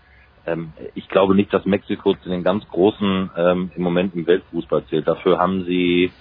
ähm, 0.47 0.73
ich 0.95 1.09
glaube 1.09 1.35
nicht, 1.35 1.53
dass 1.53 1.65
Mexiko 1.65 2.15
zu 2.15 2.29
den 2.29 2.45
ganz 2.45 2.67
großen 2.69 3.31
ähm, 3.37 3.71
im 3.75 3.83
Moment 3.83 4.15
im 4.15 4.27
Weltfußball 4.27 4.85
zählt. 4.87 5.09
Dafür 5.09 5.39
haben 5.39 5.65
sie, 5.65 6.13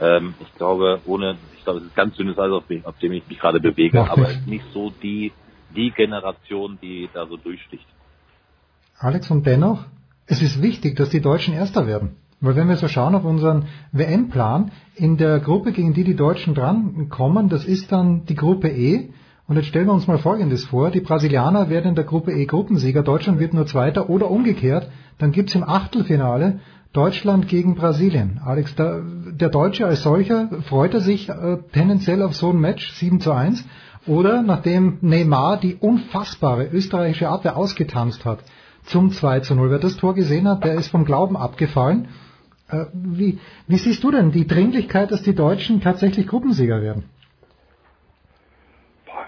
ähm, 0.00 0.34
ich 0.40 0.54
glaube, 0.54 1.00
ohne 1.06 1.36
ich 1.56 1.64
glaube, 1.64 1.80
es 1.80 1.86
ist 1.86 1.94
ganz 1.94 2.16
dünnes 2.16 2.38
Eis, 2.38 2.50
auf 2.50 2.66
dem, 2.66 2.84
auf 2.86 2.98
dem 2.98 3.12
ich 3.12 3.28
mich 3.28 3.38
gerade 3.38 3.60
bewege, 3.60 3.98
Mach 3.98 4.10
aber 4.10 4.30
es 4.30 4.36
ist 4.36 4.46
nicht 4.46 4.64
so 4.72 4.90
die, 5.02 5.32
die 5.76 5.90
Generation, 5.90 6.78
die 6.80 7.08
da 7.12 7.26
so 7.26 7.36
durchsticht. 7.36 7.86
Alex, 8.98 9.30
und 9.30 9.46
dennoch, 9.46 9.84
es 10.26 10.42
ist 10.42 10.62
wichtig, 10.62 10.96
dass 10.96 11.10
die 11.10 11.20
Deutschen 11.20 11.54
Erster 11.54 11.86
werden. 11.86 12.16
Weil 12.40 12.56
wenn 12.56 12.68
wir 12.68 12.76
so 12.76 12.88
schauen 12.88 13.14
auf 13.14 13.24
unseren 13.24 13.66
WM-Plan, 13.92 14.72
in 14.94 15.18
der 15.18 15.40
Gruppe, 15.40 15.72
gegen 15.72 15.92
die 15.92 16.04
die 16.04 16.16
Deutschen 16.16 16.54
drankommen, 16.54 17.50
das 17.50 17.64
ist 17.66 17.92
dann 17.92 18.24
die 18.24 18.34
Gruppe 18.34 18.68
E. 18.68 19.10
Und 19.46 19.56
jetzt 19.56 19.66
stellen 19.66 19.86
wir 19.86 19.92
uns 19.92 20.06
mal 20.06 20.18
Folgendes 20.18 20.64
vor. 20.64 20.90
Die 20.90 21.00
Brasilianer 21.00 21.68
werden 21.68 21.88
in 21.88 21.94
der 21.94 22.04
Gruppe 22.04 22.32
E 22.32 22.46
Gruppensieger, 22.46 23.02
Deutschland 23.02 23.40
wird 23.40 23.52
nur 23.52 23.66
Zweiter 23.66 24.08
oder 24.08 24.30
umgekehrt. 24.30 24.90
Dann 25.18 25.32
gibt's 25.32 25.54
im 25.54 25.64
Achtelfinale 25.64 26.60
Deutschland 26.92 27.46
gegen 27.46 27.76
Brasilien. 27.76 28.40
Alex, 28.44 28.74
der, 28.74 29.02
der 29.30 29.48
Deutsche 29.48 29.86
als 29.86 30.02
solcher, 30.02 30.48
freut 30.68 30.92
er 30.94 31.00
sich 31.00 31.28
äh, 31.28 31.58
tendenziell 31.72 32.22
auf 32.22 32.34
so 32.34 32.50
ein 32.50 32.58
Match 32.58 32.90
7 32.92 33.20
zu 33.20 33.32
1? 33.32 33.64
Oder 34.06 34.42
nachdem 34.42 34.98
Neymar 35.00 35.58
die 35.58 35.76
unfassbare 35.76 36.66
österreichische 36.66 37.28
Abwehr 37.28 37.56
ausgetanzt 37.56 38.24
hat, 38.24 38.40
zum 38.84 39.12
2 39.12 39.40
zu 39.40 39.54
0. 39.54 39.70
Wer 39.70 39.78
das 39.78 39.96
Tor 39.96 40.14
gesehen 40.14 40.48
hat, 40.48 40.64
der 40.64 40.74
ist 40.74 40.88
vom 40.88 41.04
Glauben 41.04 41.36
abgefallen. 41.36 42.08
Äh, 42.68 42.86
wie, 42.92 43.38
wie 43.68 43.76
siehst 43.76 44.02
du 44.02 44.10
denn 44.10 44.32
die 44.32 44.48
Dringlichkeit, 44.48 45.12
dass 45.12 45.22
die 45.22 45.34
Deutschen 45.34 45.80
tatsächlich 45.80 46.26
Gruppensieger 46.26 46.82
werden? 46.82 47.08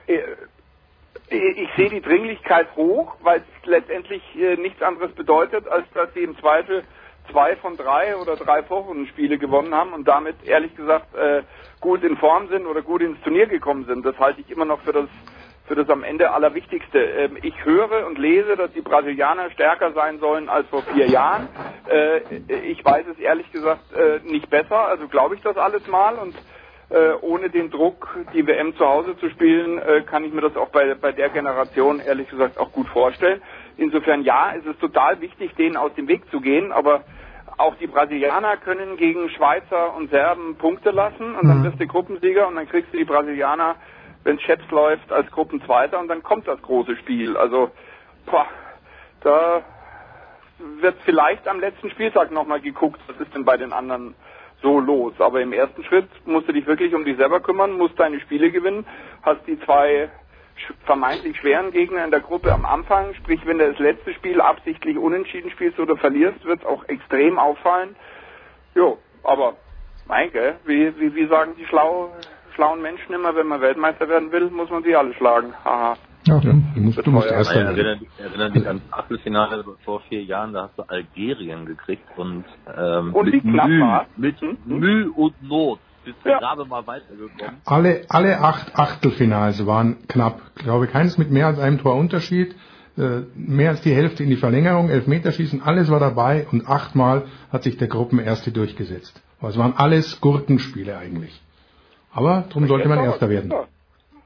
Äh, 0.06 0.18
ich 1.30 1.68
sehe 1.76 1.90
die 1.90 2.00
Dringlichkeit 2.00 2.74
hoch, 2.76 3.14
weil 3.22 3.38
es 3.38 3.66
letztendlich 3.66 4.22
äh, 4.36 4.56
nichts 4.56 4.82
anderes 4.82 5.12
bedeutet, 5.12 5.68
als 5.68 5.86
dass 5.94 6.12
sie 6.14 6.24
im 6.24 6.36
Zweifel 6.38 6.82
zwei 7.30 7.56
von 7.56 7.76
drei 7.76 8.16
oder 8.16 8.36
drei 8.36 8.62
Vorrundenspiele 8.62 9.38
gewonnen 9.38 9.74
haben 9.74 9.92
und 9.92 10.06
damit 10.06 10.36
ehrlich 10.44 10.74
gesagt 10.76 11.14
äh, 11.14 11.42
gut 11.80 12.02
in 12.02 12.16
Form 12.16 12.48
sind 12.48 12.66
oder 12.66 12.82
gut 12.82 13.02
ins 13.02 13.20
Turnier 13.22 13.46
gekommen 13.46 13.84
sind. 13.84 14.04
Das 14.04 14.18
halte 14.18 14.40
ich 14.40 14.50
immer 14.50 14.64
noch 14.64 14.80
für 14.82 14.92
das 14.92 15.08
für 15.66 15.76
das 15.76 15.88
am 15.90 16.02
Ende 16.02 16.32
Allerwichtigste. 16.32 16.98
Ähm, 16.98 17.38
ich 17.42 17.64
höre 17.64 18.06
und 18.06 18.18
lese, 18.18 18.56
dass 18.56 18.72
die 18.72 18.80
Brasilianer 18.80 19.50
stärker 19.50 19.92
sein 19.92 20.18
sollen 20.18 20.48
als 20.48 20.68
vor 20.68 20.82
vier 20.82 21.06
Jahren. 21.06 21.48
Äh, 21.88 22.20
ich 22.70 22.84
weiß 22.84 23.06
es 23.10 23.18
ehrlich 23.18 23.50
gesagt 23.52 23.92
äh, 23.92 24.20
nicht 24.24 24.50
besser, 24.50 24.88
also 24.88 25.08
glaube 25.08 25.34
ich 25.36 25.40
das 25.42 25.56
alles 25.56 25.86
mal 25.86 26.16
und 26.16 26.34
äh, 26.90 27.14
ohne 27.22 27.48
den 27.48 27.70
Druck, 27.70 28.18
die 28.34 28.46
WM 28.46 28.76
zu 28.76 28.86
Hause 28.86 29.16
zu 29.16 29.30
spielen, 29.30 29.78
äh, 29.78 30.02
kann 30.02 30.24
ich 30.24 30.32
mir 30.32 30.42
das 30.42 30.56
auch 30.56 30.68
bei, 30.68 30.94
bei 30.94 31.12
der 31.12 31.30
Generation 31.30 32.00
ehrlich 32.00 32.28
gesagt 32.28 32.58
auch 32.58 32.70
gut 32.72 32.88
vorstellen. 32.88 33.40
Insofern 33.76 34.22
ja, 34.22 34.54
es 34.56 34.64
ist 34.64 34.80
total 34.80 35.20
wichtig, 35.20 35.54
denen 35.56 35.76
aus 35.76 35.94
dem 35.94 36.08
Weg 36.08 36.30
zu 36.30 36.40
gehen, 36.40 36.72
aber 36.72 37.04
auch 37.58 37.74
die 37.76 37.86
Brasilianer 37.86 38.56
können 38.56 38.96
gegen 38.96 39.28
Schweizer 39.30 39.94
und 39.94 40.10
Serben 40.10 40.56
Punkte 40.56 40.90
lassen 40.90 41.34
und 41.34 41.48
dann 41.48 41.60
mhm. 41.60 41.64
wirst 41.64 41.80
du 41.80 41.86
Gruppensieger 41.86 42.48
und 42.48 42.56
dann 42.56 42.68
kriegst 42.68 42.92
du 42.92 42.98
die 42.98 43.04
Brasilianer, 43.04 43.76
wenn 44.24 44.36
es 44.36 44.42
Chefs 44.42 44.68
läuft, 44.70 45.12
als 45.12 45.30
Gruppenzweiter 45.30 45.98
und 45.98 46.08
dann 46.08 46.22
kommt 46.22 46.48
das 46.48 46.60
große 46.62 46.96
Spiel. 46.96 47.36
Also, 47.36 47.70
boah, 48.26 48.46
da 49.22 49.62
wird 50.80 50.96
vielleicht 51.04 51.46
am 51.48 51.60
letzten 51.60 51.90
Spieltag 51.90 52.30
nochmal 52.30 52.60
geguckt, 52.60 53.00
was 53.06 53.16
ist 53.20 53.34
denn 53.34 53.44
bei 53.44 53.56
den 53.56 53.72
anderen 53.72 54.14
so 54.62 54.78
los. 54.78 55.14
Aber 55.18 55.40
im 55.40 55.52
ersten 55.52 55.84
Schritt 55.84 56.08
musst 56.24 56.48
du 56.48 56.52
dich 56.52 56.66
wirklich 56.66 56.94
um 56.94 57.04
dich 57.04 57.16
selber 57.16 57.40
kümmern, 57.40 57.72
musst 57.72 57.98
deine 57.98 58.20
Spiele 58.20 58.50
gewinnen, 58.50 58.86
hast 59.22 59.46
die 59.46 59.58
zwei 59.60 60.08
vermeintlich 60.84 61.36
schweren 61.38 61.72
Gegner 61.72 62.05
in 62.05 62.11
der 62.11 62.20
Gruppe 62.20 62.53
am 62.53 62.64
Anfang. 62.64 63.14
Sprich, 63.14 63.40
wenn 63.44 63.59
du 63.59 63.70
das 63.70 63.78
letzte 63.78 64.12
Spiel 64.14 64.40
absichtlich 64.40 64.96
unentschieden 64.96 65.50
spielst 65.50 65.78
oder 65.78 65.96
verlierst, 65.96 66.44
wird 66.44 66.61
es 66.61 66.66
auch 66.66 66.84
extrem 66.88 67.38
auffallen. 67.38 67.96
Jo, 68.74 68.98
aber 69.22 69.55
Meinke, 70.07 70.57
wie, 70.64 70.92
wie, 70.98 71.14
wie 71.14 71.26
sagen 71.26 71.53
die 71.59 71.66
schlau, 71.66 72.12
schlauen 72.55 72.82
Menschen 72.82 73.14
immer, 73.14 73.34
wenn 73.34 73.46
man 73.46 73.61
Weltmeister 73.61 74.09
werden 74.09 74.32
will, 74.32 74.50
muss 74.50 74.70
man 74.70 74.82
sie 74.82 74.96
alle 74.96 75.14
schlagen. 75.14 75.53
Haha. 75.64 75.96
Ja, 76.24 76.38
du 76.38 76.53
musst, 76.76 77.05
du 77.05 77.11
musst 77.11 77.30
erst 77.30 77.50
sein. 77.50 77.66
Erinnere, 77.66 77.98
erinnere 78.18 78.50
dich 78.53 78.68
an 78.68 78.80
das 78.88 78.98
Achtelfinale 78.98 79.64
vor 79.84 80.00
vier 80.09 80.22
Jahren, 80.22 80.53
da 80.53 80.64
hast 80.64 80.78
du 80.78 80.82
Algerien 80.82 81.66
gekriegt 81.66 82.05
und, 82.16 82.44
ähm, 82.76 83.12
und 83.12 83.30
mit, 83.30 83.44
Mühe, 83.44 84.07
mit 84.16 84.40
hm? 84.40 84.57
Mühe 84.64 85.11
und 85.11 85.42
Not 85.42 85.80
bist 86.05 86.18
ja. 86.24 86.38
gerade 86.38 86.64
mal 86.64 86.86
weitergekommen. 86.86 87.61
Alle, 87.64 88.05
alle 88.09 88.40
acht 88.40 88.76
Achtelfinals 88.76 89.64
waren 89.66 90.07
knapp. 90.09 90.40
Ich 90.57 90.64
glaube, 90.64 90.86
keines 90.86 91.18
mit 91.18 91.30
mehr 91.30 91.46
als 91.46 91.59
einem 91.59 91.78
Torunterschied. 91.78 92.55
Äh, 92.98 93.22
mehr 93.34 93.70
als 93.70 93.80
die 93.80 93.94
Hälfte 93.94 94.22
in 94.22 94.28
die 94.28 94.36
Verlängerung, 94.36 94.90
Elfmeterschießen, 94.90 95.62
alles 95.62 95.90
war 95.90 95.98
dabei 95.98 96.46
und 96.53 96.68
achtmal 96.68 97.24
hat 97.50 97.62
sich 97.62 97.78
der 97.78 97.88
Gruppenerste 97.88 98.53
durchgesetzt. 98.53 99.22
Es 99.40 99.57
waren 99.57 99.72
alles 99.76 100.20
Gurkenspiele 100.20 100.96
eigentlich. 100.96 101.40
Aber 102.12 102.44
darum 102.48 102.66
sollte 102.66 102.88
man 102.88 102.98
Erster 102.98 103.30
werden. 103.30 103.53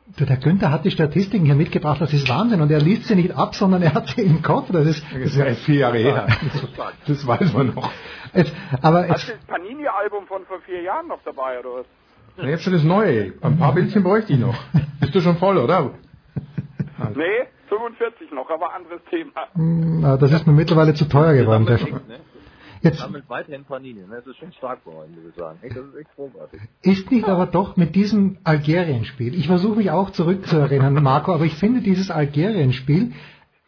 Der 0.06 0.36
Günther 0.36 0.70
hat 0.70 0.84
die 0.84 0.92
Statistiken 0.92 1.46
hier 1.46 1.56
mitgebracht, 1.56 2.00
das 2.00 2.12
ist 2.12 2.28
Wahnsinn. 2.28 2.60
Und 2.60 2.70
er 2.70 2.80
liest 2.80 3.06
sie 3.06 3.16
nicht 3.16 3.36
ab, 3.36 3.56
sondern 3.56 3.82
er 3.82 3.92
hat 3.92 4.06
sie 4.08 4.22
im 4.22 4.40
Kopf. 4.40 4.70
Das 4.70 4.86
ist, 4.86 5.04
das 5.12 5.20
ist 5.20 5.36
ja 5.36 5.52
vier 5.54 5.78
Jahre 5.80 5.98
her. 5.98 6.26
Das, 7.06 7.26
weiß 7.26 7.52
man 7.52 7.74
noch. 7.74 7.90
Es, 8.32 8.52
aber 8.82 9.08
Hast 9.08 9.28
du 9.28 9.32
das 9.32 9.44
Panini-Album 9.46 10.26
von 10.26 10.44
vor 10.46 10.60
vier 10.60 10.82
Jahren 10.82 11.08
noch 11.08 11.20
dabei, 11.24 11.58
oder 11.58 11.80
was? 11.80 11.86
Na, 12.36 12.48
jetzt 12.48 12.62
schon 12.62 12.72
das 12.72 12.84
Neue. 12.84 13.32
Ein 13.40 13.58
paar 13.58 13.74
Bildchen 13.74 14.02
bräuchte 14.02 14.32
ich 14.32 14.38
noch. 14.38 14.56
Bist 15.00 15.14
du 15.14 15.20
schon 15.20 15.36
voll, 15.38 15.58
oder? 15.58 15.90
Nee, 17.14 17.46
45 17.68 18.32
noch, 18.32 18.48
aber 18.48 18.74
anderes 18.74 19.00
Thema. 19.10 19.48
Na, 19.54 20.16
das 20.16 20.32
ist 20.32 20.46
mir 20.46 20.52
mittlerweile 20.54 20.94
zu 20.94 21.04
teuer 21.06 21.34
geworden. 21.34 21.66
Der, 21.66 21.78
Jetzt 21.78 21.92
sammelt 22.94 23.28
weiterhin 23.28 23.64
Panini. 23.64 24.00
Ne? 24.00 24.16
Das 24.16 24.26
ist 24.26 24.36
schon 24.38 24.52
stark 24.52 24.86
euch, 24.86 25.14
würde 25.14 25.28
ich 25.30 25.34
sagen. 25.34 25.58
Das 25.62 25.76
ist 25.76 25.96
echt 26.00 26.14
großartig. 26.16 26.60
Ist 26.82 27.10
nicht 27.10 27.28
aber 27.28 27.46
doch 27.46 27.76
mit 27.76 27.94
diesem 27.94 28.38
Algerien-Spiel, 28.44 29.34
ich 29.34 29.46
versuche 29.46 29.76
mich 29.76 29.90
auch 29.90 30.10
zurückzuerinnern, 30.10 30.94
Marco, 31.02 31.32
aber 31.34 31.44
ich 31.44 31.54
finde 31.54 31.80
dieses 31.80 32.10
Algerien-Spiel, 32.10 33.12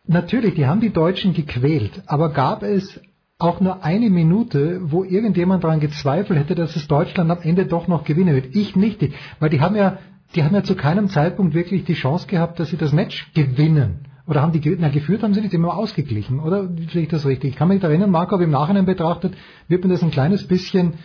natürlich, 0.07 0.55
die 0.55 0.67
haben 0.67 0.81
die 0.81 0.93
Deutschen 0.93 1.35
gequält, 1.35 2.03
aber 2.07 2.31
gab 2.31 2.63
es 2.63 3.01
auch 3.39 3.61
nur 3.61 3.85
eine 3.85 4.11
Minute, 4.11 4.81
wo 4.83 5.05
irgendjemand 5.05 5.63
daran 5.63 5.79
gezweifelt 5.79 6.39
hätte, 6.39 6.55
dass 6.57 6.75
es 6.75 6.89
Deutschland 6.89 7.31
am 7.31 7.41
Ende 7.43 7.67
doch 7.67 7.87
noch 7.87 8.03
gewinnen 8.05 8.35
wird. 8.35 8.57
Ich 8.57 8.75
nicht, 8.75 9.01
weil 9.39 9.51
die 9.51 9.61
haben 9.61 9.77
ja, 9.77 9.99
die 10.35 10.43
haben 10.43 10.55
ja 10.55 10.65
zu 10.65 10.75
keinem 10.75 11.09
Zeitpunkt 11.09 11.55
wirklich 11.55 11.85
die 11.85 11.95
Chance 11.95 12.27
gehabt, 12.27 12.59
dass 12.59 12.71
sie 12.71 12.77
das 12.77 12.93
Match 12.93 13.33
gewinnen. 13.35 14.08
Oder 14.29 14.43
haben 14.43 14.53
die, 14.53 14.77
na, 14.79 14.91
geführt 14.91 15.23
haben 15.23 15.33
sie 15.33 15.41
nicht 15.41 15.55
immer 15.55 15.75
ausgeglichen, 15.75 16.39
oder? 16.39 16.69
Sehe 16.93 17.03
ich 17.03 17.09
das 17.09 17.25
richtig? 17.25 17.51
Ich 17.51 17.57
kann 17.57 17.69
mich 17.69 17.83
erinnern, 17.83 18.11
Marco, 18.11 18.35
aber 18.35 18.45
im 18.45 18.51
Nachhinein 18.51 18.85
betrachtet, 18.85 19.35
wird 19.69 19.83
mir 19.85 19.91
das 19.91 20.03
ein 20.03 20.11
kleines 20.11 20.47
bisschen, 20.47 20.99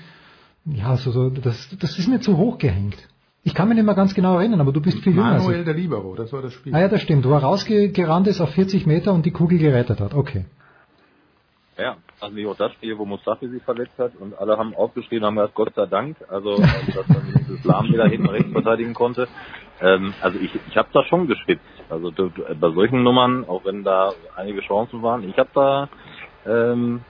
ja, 0.65 0.97
so, 0.97 1.11
so, 1.11 1.30
das, 1.30 1.76
das 1.80 1.97
ist 1.97 2.09
mir 2.09 2.19
zu 2.19 2.38
hoch 2.38 2.57
gehängt. 2.57 2.97
Ich 3.45 3.53
kann 3.53 3.69
mich 3.69 3.76
nicht 3.76 3.86
mehr 3.86 3.95
ganz 3.95 4.13
genau 4.13 4.38
erinnern, 4.38 4.59
aber 4.59 4.74
du 4.74 4.82
bist 4.82 4.99
viel 4.99 5.13
jünger. 5.13 5.38
Manuel 5.38 5.63
der 5.63 5.74
Libero, 5.74 6.15
das 6.15 6.34
war 6.34 6.41
das 6.41 6.53
Spiel. 6.53 6.76
Ah 6.76 6.82
ja, 6.82 6.88
das 6.89 7.01
stimmt. 7.01 7.26
Wo 7.26 7.32
er 7.32 7.43
rausgerannt 7.43 8.28
ist 8.28 8.41
auf 8.41 8.49
40 8.51 8.86
Meter 8.86 9.13
und 9.13 9.26
die 9.26 9.32
Kugel 9.32 9.57
gerettet 9.57 10.01
hat. 10.01 10.13
Okay. 10.13 10.45
Ja, 11.78 11.97
also 12.19 12.49
auch 12.49 12.57
das 12.57 12.74
Spiel, 12.74 12.97
wo 12.97 13.05
Mustafi 13.05 13.47
sich 13.47 13.63
verletzt 13.63 13.97
hat 13.97 14.11
und 14.19 14.38
alle 14.38 14.57
haben 14.57 14.76
aufgeschrieben, 14.76 15.26
haben 15.26 15.36
gesagt, 15.36 15.55
Gott 15.55 15.74
sei 15.76 15.86
Dank, 15.86 16.17
also 16.30 16.57
dass 16.57 17.07
man 17.07 17.34
dieses 17.36 17.63
Lahm 17.63 17.88
wieder 17.88 18.07
hinten 18.07 18.28
rechts 18.28 18.51
verteidigen 18.51 18.93
konnte. 18.93 19.28
Ähm, 19.82 20.13
also 20.21 20.38
ich, 20.39 20.51
ich 20.69 20.78
habe 20.78 20.89
da 20.93 21.03
schon 21.05 21.28
geschwitzt. 21.28 21.63
Also 21.89 22.11
bei 22.11 22.69
solchen 22.71 23.03
Nummern, 23.03 23.45
auch 23.47 23.65
wenn 23.65 23.84
da 23.84 24.13
einige 24.36 24.61
Chancen 24.61 25.01
waren, 25.03 25.27
ich 25.27 25.38
habe 25.38 25.49
da, 25.53 25.89
ähm, 26.45 27.01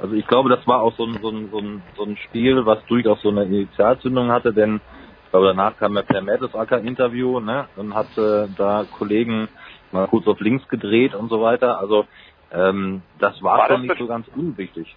also 0.00 0.14
ich 0.14 0.26
glaube, 0.26 0.48
das 0.48 0.66
war 0.66 0.82
auch 0.82 0.94
so 0.96 1.04
ein, 1.04 1.18
so, 1.20 1.30
ein, 1.30 1.50
so, 1.50 1.58
ein, 1.58 1.82
so 1.96 2.04
ein 2.04 2.16
Spiel, 2.16 2.64
was 2.66 2.84
durchaus 2.86 3.20
so 3.22 3.30
eine 3.30 3.44
Initialzündung 3.44 4.30
hatte, 4.30 4.52
denn 4.52 4.80
ich 5.24 5.30
glaube, 5.30 5.46
danach 5.46 5.76
kam 5.76 5.94
ja 5.94 6.02
Per 6.02 6.22
Mertesacker 6.22 6.78
Interview, 6.78 7.40
ne, 7.40 7.68
und 7.76 7.94
hat 7.94 8.16
äh, 8.18 8.48
da 8.56 8.84
Kollegen 8.98 9.48
mal 9.92 10.06
kurz 10.08 10.26
auf 10.26 10.40
links 10.40 10.66
gedreht 10.68 11.14
und 11.14 11.28
so 11.28 11.40
weiter. 11.40 11.78
Also 11.78 12.06
ähm, 12.52 13.02
das 13.18 13.40
war, 13.42 13.58
war 13.58 13.68
schon 13.68 13.86
das 13.86 13.96
nicht 13.96 13.98
so 13.98 14.06
ganz 14.06 14.26
unwichtig. 14.34 14.96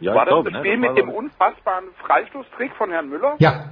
Ja, 0.00 0.14
war 0.14 0.24
das 0.24 0.32
glaube, 0.34 0.50
das 0.50 0.60
Spiel 0.60 0.78
ne? 0.78 0.86
das 0.86 0.96
mit 0.96 1.04
dem 1.04 1.10
unfassbaren 1.10 1.86
Freistoßtrick 2.04 2.74
von 2.74 2.90
Herrn 2.90 3.08
Müller? 3.08 3.36
Ja. 3.38 3.70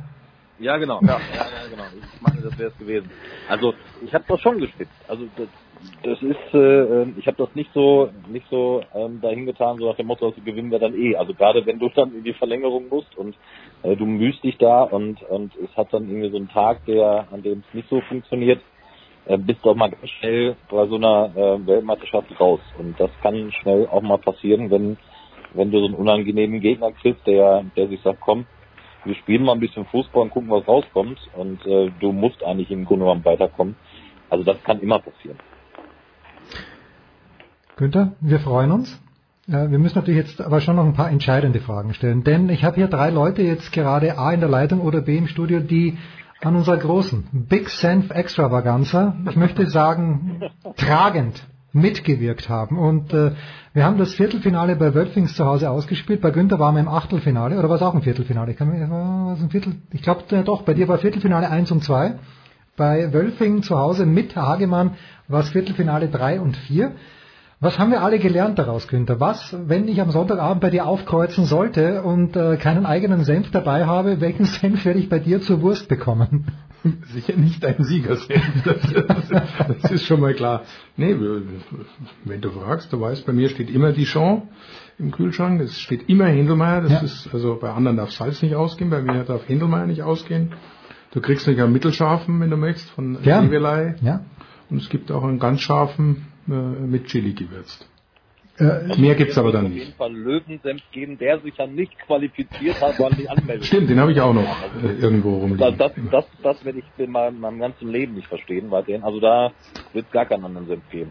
Ja, 0.61 0.77
genau. 0.77 1.01
Ja, 1.01 1.09
ja, 1.09 1.17
ja 1.19 1.69
genau. 1.71 1.85
Ich 1.95 2.21
meine, 2.21 2.43
das 2.43 2.59
wäre 2.59 2.71
es 2.71 2.79
gewesen. 2.79 3.11
Also 3.49 3.73
ich 4.05 4.13
habe 4.13 4.25
das 4.29 4.41
schon 4.41 4.59
gespitzt. 4.59 4.93
Also 5.09 5.27
das, 5.37 5.49
das 6.03 6.23
ist, 6.23 6.55
äh, 6.55 7.05
ich 7.19 7.27
habe 7.27 7.39
das 7.39 7.55
nicht 7.55 7.73
so, 7.73 8.11
nicht 8.29 8.47
so 8.51 8.83
ähm, 8.95 9.23
dahin 9.23 9.47
getan, 9.47 9.79
so 9.79 9.89
nach 9.89 9.97
dem 9.97 10.07
Motto, 10.07 10.27
also 10.27 10.41
gewinnen 10.43 10.71
wir 10.71 10.79
dann 10.79 10.95
eh. 10.95 11.17
Also 11.17 11.33
gerade 11.33 11.65
wenn 11.65 11.79
du 11.79 11.89
dann 11.89 12.15
in 12.15 12.25
die 12.25 12.35
Verlängerung 12.35 12.89
musst 12.91 13.17
und 13.17 13.35
äh, 13.83 13.97
du 13.97 14.05
mühst 14.05 14.45
dich 14.45 14.59
da 14.59 14.83
und 14.83 15.23
und 15.23 15.55
es 15.57 15.75
hat 15.79 15.93
dann 15.93 16.09
irgendwie 16.09 16.31
so 16.31 16.37
einen 16.37 16.51
Tag, 16.51 16.85
der 16.85 17.29
an 17.33 17.43
dem 17.43 17.65
es 17.67 17.75
nicht 17.75 17.89
so 17.89 18.03
funktioniert, 18.03 18.61
äh, 19.25 19.39
bist 19.39 19.65
du 19.65 19.71
auch 19.71 19.77
mal 19.77 19.91
ganz 19.91 20.11
schnell 20.11 20.57
bei 20.71 20.87
so 20.89 20.97
einer 20.97 21.33
äh, 21.35 21.67
Weltmeisterschaft 21.67 22.39
raus. 22.39 22.61
Und 22.77 23.01
das 23.01 23.11
kann 23.23 23.51
schnell 23.63 23.87
auch 23.87 24.03
mal 24.03 24.19
passieren, 24.19 24.71
wenn 24.71 24.99
wenn 25.55 25.71
du 25.71 25.81
so 25.81 25.87
einen 25.87 25.95
unangenehmen 25.95 26.61
Gegner 26.61 26.93
kriegst, 26.93 27.27
der 27.27 27.65
der 27.77 27.89
sich 27.89 28.03
sagt, 28.03 28.21
komm, 28.21 28.45
wir 29.05 29.15
spielen 29.17 29.45
mal 29.45 29.53
ein 29.53 29.61
bisschen 29.61 29.87
Fußball 29.87 30.23
und 30.23 30.31
gucken, 30.31 30.51
was 30.51 30.67
rauskommt. 30.67 31.19
Und 31.37 31.65
äh, 31.67 31.91
du 32.01 32.13
musst 32.13 32.43
eigentlich 32.45 32.71
im 32.71 32.85
Grunde 32.85 33.05
genommen 33.05 33.25
weiterkommen. 33.25 33.77
Also 34.29 34.45
das 34.45 34.63
kann 34.63 34.81
immer 34.81 34.99
passieren. 34.99 35.39
Günther, 37.77 38.13
wir 38.21 38.41
freuen 38.41 38.73
uns. 38.73 39.01
Wir 39.47 39.81
müssen 39.81 39.99
natürlich 39.99 40.21
jetzt 40.21 40.41
aber 40.41 40.61
schon 40.61 40.77
noch 40.77 40.85
ein 40.85 40.93
paar 40.93 41.11
entscheidende 41.11 41.59
Fragen 41.59 41.93
stellen, 41.93 42.23
denn 42.23 42.49
ich 42.51 42.63
habe 42.63 42.77
hier 42.77 42.87
drei 42.87 43.11
Leute 43.11 43.43
jetzt 43.43 43.73
gerade 43.73 44.17
A 44.17 44.33
in 44.33 44.39
der 44.39 44.49
Leitung 44.49 44.81
oder 44.81 45.01
B 45.01 45.17
im 45.17 45.27
Studio, 45.27 45.59
die 45.59 45.99
an 46.41 46.55
unserer 46.55 46.77
großen 46.77 47.47
Big 47.49 47.69
Senf 47.69 48.11
Extravaganza, 48.11 49.17
ich 49.29 49.35
möchte 49.35 49.67
sagen, 49.67 50.43
tragend 50.77 51.43
mitgewirkt 51.73 52.49
haben. 52.49 52.79
Und 52.79 53.13
äh, 53.13 53.33
wir 53.73 53.85
haben 53.85 53.99
das 53.99 54.15
Viertelfinale 54.15 54.77
bei 54.77 54.95
Wölfings 54.95 55.35
zu 55.35 55.45
Hause 55.45 55.71
ausgespielt. 55.71 56.21
Bei 56.21 56.31
Günther 56.31 56.59
waren 56.59 56.75
wir 56.75 56.81
im 56.81 56.89
Achtelfinale. 56.89 57.59
Oder 57.59 57.69
war 57.69 57.77
es 57.77 57.83
auch 57.83 57.95
ein 57.95 58.03
Viertelfinale? 58.03 58.53
Ich, 58.53 58.57
kann 58.57 58.69
mich, 58.69 58.81
was 58.81 59.41
ein 59.41 59.51
Viertel, 59.51 59.77
ich 59.93 60.03
glaube 60.03 60.25
ja 60.31 60.43
doch, 60.43 60.63
bei 60.63 60.75
dir 60.75 60.89
war 60.89 60.99
Viertelfinale 60.99 61.49
1 61.49 61.71
und 61.71 61.85
2. 61.85 62.19
Bei 62.77 63.13
Wölfing 63.13 63.63
zu 63.63 63.79
Hause 63.79 64.07
mit 64.07 64.37
Hagemann 64.37 64.93
war 65.29 65.41
es 65.41 65.51
Viertelfinale 65.51 66.09
3 66.09 66.41
und 66.41 66.57
4. 66.57 66.93
Was 67.63 67.79
haben 67.79 67.91
wir 67.91 68.03
alle 68.03 68.19
gelernt 68.19 68.59
daraus, 68.59 68.89
Günther? 68.89 69.21
Was, 69.21 69.55
wenn 69.67 69.87
ich 69.87 70.01
am 70.01 70.11
Sonntagabend 70.11 70.63
bei 70.63 70.71
dir 70.71 70.87
aufkreuzen 70.87 71.45
sollte 71.45 72.03
und 72.03 72.35
äh, 72.35 72.57
keinen 72.57 72.87
eigenen 72.87 73.25
Senf 73.25 73.51
dabei 73.51 73.85
habe, 73.85 74.23
welchen 74.23 74.45
Senf 74.47 74.87
werde 74.87 74.99
ich 74.99 75.11
bei 75.11 75.19
dir 75.19 75.43
zur 75.43 75.61
Wurst 75.61 75.87
bekommen? 75.87 76.47
Sicher 77.13 77.37
nicht 77.37 77.63
ein 77.63 77.85
Siegersenf, 77.85 78.63
das, 78.65 78.81
das, 79.29 79.79
das, 79.83 79.91
ist 79.91 80.07
schon 80.07 80.21
mal 80.21 80.33
klar. 80.33 80.63
Nee, 80.97 81.15
wenn 82.25 82.41
du 82.41 82.51
fragst, 82.51 82.91
du 82.95 82.99
weißt, 82.99 83.27
bei 83.27 83.35
mir 83.35 83.51
steht 83.51 83.69
immer 83.69 83.93
Dijon 83.93 84.49
im 84.99 85.11
Kühlschrank, 85.11 85.61
es 85.61 85.79
steht 85.79 86.09
immer 86.09 86.29
Händelmeier, 86.29 86.81
das 86.81 86.93
ja. 86.93 87.01
ist, 87.01 87.29
also 87.35 87.59
bei 87.61 87.69
anderen 87.71 87.99
darf 87.99 88.11
Salz 88.13 88.41
nicht 88.41 88.55
ausgehen, 88.55 88.89
bei 88.89 89.03
mir 89.03 89.25
darf 89.25 89.47
Händelmeier 89.47 89.87
nicht 89.87 90.03
ausgehen. 90.03 90.55
Du 91.13 91.21
kriegst 91.21 91.47
nicht 91.47 91.61
einen 91.61 91.75
mittelscharfen, 91.75 92.41
wenn 92.41 92.49
du 92.49 92.57
möchtest, 92.57 92.89
von 92.89 93.19
ja. 93.23 93.43
Ja. 94.01 94.21
Und 94.71 94.79
es 94.79 94.89
gibt 94.89 95.13
auch 95.13 95.25
einen 95.25 95.39
ganz 95.39 95.61
scharfen 95.61 96.30
mit 96.51 97.07
Chili 97.07 97.33
gewürzt. 97.33 97.89
Äh, 98.59 99.01
Mehr 99.01 99.15
gibt's 99.15 99.39
aber 99.39 99.53
dann 99.53 99.71
nicht. 99.71 99.73
Auf 99.73 99.87
jeden 99.87 99.97
Fall 99.97 100.13
Löwensenf 100.13 100.83
geben, 100.93 101.17
der 101.17 101.41
sich 101.41 101.57
ja 101.57 101.67
nicht 101.67 101.99
qualifiziert 102.01 102.81
hat, 102.83 102.99
weil 103.01 103.11
nicht 103.13 103.31
anmeldet. 103.31 103.65
Stimmt, 103.65 103.89
den 103.89 103.99
habe 103.99 104.13
ich 104.13 104.21
auch 104.21 104.35
noch 104.35 104.45
äh, 104.83 105.01
irgendwo 105.01 105.39
rumliegen. 105.39 105.79
Das, 105.79 105.95
das, 105.95 106.05
das, 106.11 106.27
das 106.43 106.65
werde 106.65 106.81
ich 106.81 106.85
in 106.99 107.11
meinem, 107.11 107.41
meinem 107.41 107.59
ganzen 107.59 107.89
Leben 107.89 108.15
nicht 108.15 108.29
verstehen 108.29 108.71
weiterhin. 108.71 109.03
Also 109.03 109.19
da 109.19 109.53
wird 109.95 110.07
es 110.07 110.13
gar 110.13 110.27
keinen 110.27 110.45
anderen 110.45 110.67
Senf 110.67 110.83
geben. 110.91 111.11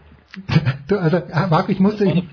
Du, 0.86 0.96
also, 0.96 1.22
Marc, 1.50 1.68
ich 1.70 1.80
musste, 1.80 2.04
ich, 2.04 2.24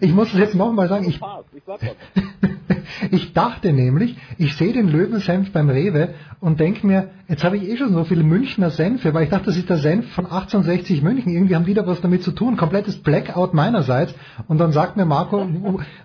ich 0.00 0.12
muss 0.12 0.32
es 0.32 0.38
jetzt 0.38 0.54
nochmal 0.54 0.88
sagen, 0.88 1.08
ich, 1.08 1.20
ich 3.10 3.32
dachte 3.32 3.72
nämlich, 3.72 4.16
ich 4.38 4.54
sehe 4.56 4.72
den 4.72 4.88
Löwensenf 4.88 5.52
beim 5.52 5.68
Rewe 5.68 6.10
und 6.38 6.60
denke 6.60 6.86
mir, 6.86 7.10
jetzt 7.28 7.42
habe 7.42 7.56
ich 7.56 7.68
eh 7.68 7.76
schon 7.76 7.92
so 7.92 8.04
viele 8.04 8.22
Münchner 8.22 8.70
Senfe, 8.70 9.14
weil 9.14 9.24
ich 9.24 9.30
dachte, 9.30 9.46
das 9.46 9.56
ist 9.56 9.68
der 9.68 9.78
Senf 9.78 10.12
von 10.12 10.26
1860 10.26 11.02
München, 11.02 11.32
irgendwie 11.32 11.56
haben 11.56 11.64
die 11.64 11.74
da 11.74 11.84
was 11.86 12.00
damit 12.00 12.22
zu 12.22 12.30
tun, 12.30 12.56
komplettes 12.56 13.02
Blackout 13.02 13.52
meinerseits 13.52 14.14
und 14.46 14.58
dann 14.58 14.70
sagt 14.70 14.96
mir 14.96 15.04
Marco, 15.04 15.48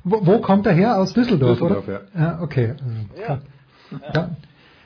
wo, 0.04 0.26
wo 0.26 0.40
kommt 0.40 0.66
er 0.66 0.74
her? 0.74 0.98
Aus 0.98 1.14
Düsseldorf, 1.14 1.60
Düsseldorf 1.60 1.88
oder? 1.88 2.02
Ja. 2.16 2.22
ja 2.22 2.42
okay. 2.42 2.74
Ja. 3.28 3.42
ja. 4.14 4.30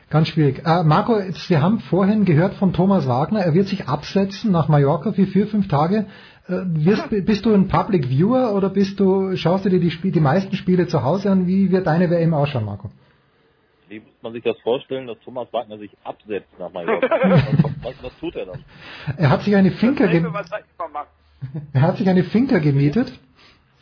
Ganz 0.09 0.29
schwierig. 0.29 0.63
Äh, 0.65 0.83
Marco, 0.83 1.19
jetzt, 1.19 1.49
wir 1.51 1.61
haben 1.61 1.79
vorhin 1.79 2.25
gehört 2.25 2.55
von 2.55 2.73
Thomas 2.73 3.07
Wagner, 3.07 3.41
er 3.41 3.53
wird 3.53 3.67
sich 3.67 3.87
absetzen 3.87 4.51
nach 4.51 4.67
Mallorca 4.67 5.11
für 5.11 5.27
vier, 5.27 5.47
fünf 5.47 5.67
Tage. 5.67 6.07
Äh, 6.49 6.63
wirst, 6.83 7.09
bist 7.09 7.45
du 7.45 7.53
ein 7.53 7.67
Public 7.67 8.09
Viewer 8.09 8.55
oder 8.55 8.69
bist 8.69 8.99
du, 8.99 9.35
schaust 9.35 9.65
du 9.65 9.69
dir 9.69 9.79
die, 9.79 9.91
Spiel, 9.91 10.11
die 10.11 10.19
meisten 10.19 10.55
Spiele 10.55 10.87
zu 10.87 11.03
Hause 11.03 11.29
an? 11.29 11.45
Wie 11.45 11.71
wird 11.71 11.85
deine 11.85 12.09
WM 12.09 12.33
ausschauen, 12.33 12.65
Marco? 12.65 12.89
Wie 13.87 13.99
muss 13.99 14.23
man 14.23 14.33
sich 14.33 14.43
das 14.43 14.57
vorstellen, 14.61 15.05
dass 15.05 15.19
Thomas 15.19 15.47
Wagner 15.53 15.77
sich 15.77 15.91
absetzt 16.03 16.49
nach 16.57 16.71
Mallorca? 16.73 17.07
was, 17.83 18.03
was, 18.03 18.19
tut 18.19 18.35
er 18.35 18.47
dann? 18.47 18.63
Er 19.15 19.29
hat 19.29 19.43
sich 19.43 19.55
eine 19.55 19.71
Finca 19.71 20.07
gemietet. 20.07 20.33
Er 21.73 21.81
hat 21.81 21.97
sich 21.97 22.09
eine 22.09 22.23
Finca 22.23 22.57
gemietet 22.57 23.11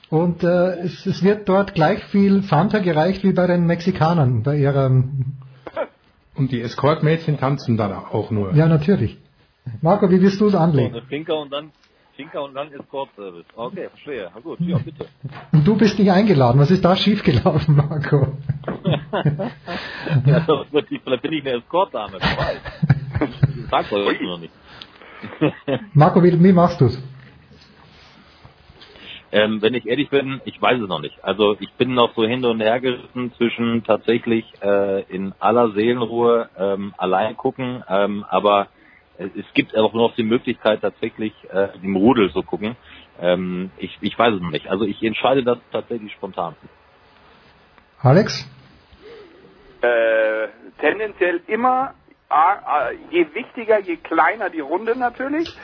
und 0.09 0.43
äh, 0.43 0.79
es, 0.79 1.05
es, 1.05 1.23
wird 1.23 1.47
dort 1.47 1.73
gleich 1.73 2.03
viel 2.05 2.41
Fanta 2.41 2.79
gereicht 2.79 3.23
wie 3.23 3.31
bei 3.31 3.47
den 3.47 3.65
Mexikanern 3.65 4.43
bei 4.43 4.57
ihrer. 4.57 4.89
Und 6.35 6.51
die 6.51 6.61
Escortmädchen 6.61 7.39
tanzen 7.39 7.77
dann 7.77 7.91
auch 7.91 8.29
nur. 8.29 8.53
Ja, 8.53 8.67
natürlich. 8.67 9.17
Marco, 9.81 10.11
wie 10.11 10.21
wirst 10.21 10.39
du 10.39 10.47
es 10.47 10.53
anlegen? 10.53 10.91
So, 10.91 10.99
eine 10.99 11.07
Finca 11.07 11.33
und 11.33 11.51
dann 11.51 11.71
Finca 12.17 12.39
und 12.39 12.55
dann 12.55 12.73
Escort-Service. 12.73 13.45
Okay, 13.55 13.89
verstehe. 13.89 14.31
Na 14.33 14.41
gut, 14.41 14.59
ja, 14.59 14.77
bitte. 14.79 15.05
Und 15.53 15.67
du 15.67 15.77
bist 15.77 15.99
nicht 15.99 16.11
eingeladen. 16.11 16.59
Was 16.59 16.71
ist 16.71 16.83
da 16.83 16.95
schiefgelaufen, 16.95 17.75
Marco? 17.75 18.37
ja, 20.25 20.41
vielleicht 20.41 21.21
bin 21.21 21.33
ich 21.33 21.45
eine 21.45 21.57
Escort-Dame. 21.59 22.17
Sag 23.69 23.89
doch 23.89 24.21
noch 24.21 24.39
nicht. 24.39 24.53
Marco, 25.93 26.23
wie, 26.23 26.43
wie 26.43 26.53
machst 26.53 26.81
du's? 26.81 27.01
Ähm, 29.31 29.61
wenn 29.61 29.73
ich 29.75 29.85
ehrlich 29.85 30.09
bin, 30.09 30.41
ich 30.45 30.59
weiß 30.59 30.81
es 30.81 30.87
noch 30.87 31.01
nicht. 31.01 31.23
Also 31.23 31.55
ich 31.59 31.71
bin 31.73 31.93
noch 31.93 32.15
so 32.15 32.25
hin 32.25 32.43
und 32.45 32.61
her 32.61 32.79
gerissen 32.79 33.31
zwischen 33.33 33.83
tatsächlich 33.83 34.45
äh, 34.63 35.03
in 35.03 35.33
aller 35.39 35.71
Seelenruhe 35.71 36.49
ähm, 36.57 36.93
allein 36.97 37.37
gucken, 37.37 37.83
ähm, 37.89 38.25
aber 38.29 38.69
es 39.17 39.45
gibt 39.53 39.75
auch 39.75 39.93
noch 39.93 40.15
die 40.15 40.23
Möglichkeit, 40.23 40.81
tatsächlich 40.81 41.33
äh, 41.51 41.69
im 41.81 41.95
Rudel 41.95 42.31
zu 42.31 42.43
gucken. 42.43 42.75
Ähm, 43.19 43.71
ich, 43.77 43.97
ich 44.01 44.17
weiß 44.17 44.35
es 44.35 44.41
noch 44.41 44.51
nicht. 44.51 44.67
Also 44.67 44.85
ich 44.85 45.01
entscheide 45.03 45.43
das 45.43 45.57
tatsächlich 45.71 46.13
spontan. 46.13 46.55
Alex? 48.01 48.47
Äh, 49.81 50.47
tendenziell 50.79 51.41
immer, 51.47 51.93
je 53.09 53.27
wichtiger, 53.33 53.79
je 53.79 53.97
kleiner 53.97 54.49
die 54.49 54.59
Runde 54.59 54.95
natürlich. 54.97 55.55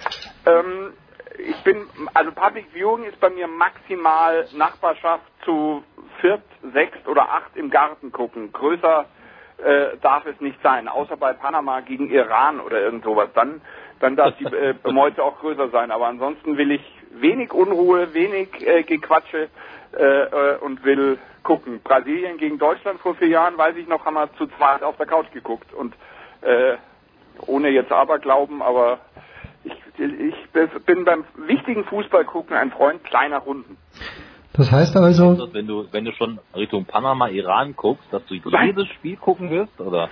Ähm, 0.45 0.93
ich 1.37 1.63
bin, 1.63 1.87
also 2.13 2.31
Public 2.31 2.65
Viewing 2.73 3.05
ist 3.05 3.19
bei 3.19 3.29
mir 3.29 3.47
maximal 3.47 4.47
Nachbarschaft 4.53 5.25
zu 5.45 5.83
viert, 6.21 6.43
sechs 6.73 6.97
oder 7.07 7.29
acht 7.29 7.55
im 7.55 7.69
Garten 7.69 8.11
gucken. 8.11 8.51
Größer 8.51 9.05
äh, 9.57 9.97
darf 10.01 10.25
es 10.25 10.39
nicht 10.41 10.61
sein, 10.61 10.87
außer 10.87 11.17
bei 11.17 11.33
Panama 11.33 11.81
gegen 11.81 12.09
Iran 12.09 12.59
oder 12.59 12.81
irgend 12.81 13.03
sowas. 13.03 13.29
Dann, 13.33 13.61
dann 13.99 14.15
darf 14.15 14.35
die 14.37 14.45
äh, 14.45 14.75
Meute 14.91 15.23
auch 15.23 15.39
größer 15.39 15.69
sein. 15.69 15.91
Aber 15.91 16.07
ansonsten 16.07 16.57
will 16.57 16.71
ich 16.71 16.83
wenig 17.11 17.53
Unruhe, 17.53 18.13
wenig 18.13 18.65
äh, 18.65 18.83
Gequatsche 18.83 19.49
äh, 19.97 20.03
äh, 20.03 20.57
und 20.57 20.83
will 20.83 21.17
gucken. 21.43 21.81
Brasilien 21.83 22.37
gegen 22.37 22.57
Deutschland 22.57 22.99
vor 22.99 23.15
vier 23.15 23.27
Jahren, 23.27 23.57
weiß 23.57 23.75
ich 23.75 23.87
noch, 23.87 24.05
haben 24.05 24.15
wir 24.15 24.33
zu 24.37 24.47
zweit 24.47 24.81
auf 24.81 24.97
der 24.97 25.05
Couch 25.05 25.31
geguckt. 25.31 25.73
Und 25.73 25.93
äh, 26.41 26.77
ohne 27.45 27.69
jetzt 27.69 27.91
Aberglauben, 27.91 28.61
aber 28.61 28.99
ich, 29.63 29.73
ich 29.97 30.49
bin 30.85 31.05
beim 31.05 31.25
wichtigen 31.35 31.85
Fußball 31.85 32.25
gucken 32.25 32.55
ein 32.55 32.71
Freund 32.71 33.03
kleiner 33.03 33.39
Runden. 33.39 33.77
Das 34.55 34.71
heißt 34.71 34.95
also. 34.95 35.33
Das, 35.33 35.53
wenn 35.53 35.67
du, 35.67 35.85
wenn 35.91 36.05
du 36.05 36.11
schon 36.13 36.39
Richtung 36.55 36.85
Panama, 36.85 37.27
Iran 37.29 37.75
guckst, 37.75 38.11
dass 38.11 38.25
du 38.25 38.35
jedes 38.35 38.87
Spiel 38.89 39.17
gucken 39.17 39.49
wirst, 39.49 39.79
oder? 39.81 40.09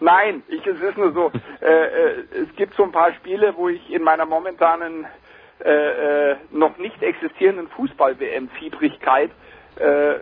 Nein, 0.00 0.42
ich, 0.48 0.66
es 0.66 0.80
ist 0.80 0.96
nur 0.96 1.12
so, 1.12 1.30
äh, 1.60 1.66
äh, 1.66 2.24
es 2.42 2.56
gibt 2.56 2.74
so 2.74 2.82
ein 2.82 2.92
paar 2.92 3.12
Spiele, 3.14 3.54
wo 3.56 3.68
ich 3.68 3.92
in 3.92 4.02
meiner 4.02 4.26
momentanen 4.26 5.06
äh, 5.64 6.32
äh, 6.32 6.36
noch 6.50 6.78
nicht 6.78 7.00
existierenden 7.02 7.68
Fußball-WM-Fiebrigkeit, 7.68 9.30
äh, 9.76 10.14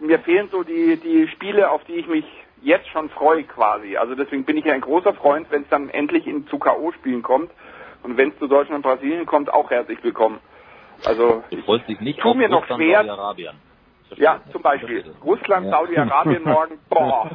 mir 0.00 0.18
fehlen 0.20 0.48
so 0.50 0.62
die, 0.62 0.96
die 0.96 1.28
Spiele, 1.28 1.70
auf 1.70 1.84
die 1.84 1.94
ich 1.94 2.08
mich 2.08 2.24
jetzt 2.62 2.88
schon 2.88 3.10
freue 3.10 3.44
quasi. 3.44 3.96
Also 3.96 4.14
deswegen 4.14 4.44
bin 4.44 4.56
ich 4.56 4.64
ein 4.70 4.80
großer 4.80 5.14
Freund, 5.14 5.48
wenn 5.50 5.62
es 5.62 5.68
dann 5.68 5.90
endlich 5.90 6.26
in 6.26 6.46
zu 6.46 6.58
K.O.-Spielen 6.58 7.22
kommt. 7.22 7.50
Und 8.02 8.16
wenn 8.16 8.30
es 8.30 8.38
zu 8.38 8.48
Deutschland 8.48 8.84
und 8.84 8.90
Brasilien 8.90 9.26
kommt, 9.26 9.52
auch 9.52 9.70
herzlich 9.70 10.02
willkommen. 10.02 10.40
Also 11.04 11.42
du 11.50 11.62
freust 11.62 11.88
dich 11.88 12.00
nicht 12.00 12.20
tu 12.20 12.34
mir 12.34 12.48
noch 12.48 12.66
schwer. 12.66 13.04
Saudi-Arabien. 13.04 13.54
Ja, 14.16 14.40
zum 14.52 14.62
Beispiel. 14.62 15.04
Russland. 15.24 15.70
Saudi-Arabien 15.70 16.44
morgen. 16.44 16.78
Boah. 16.90 17.30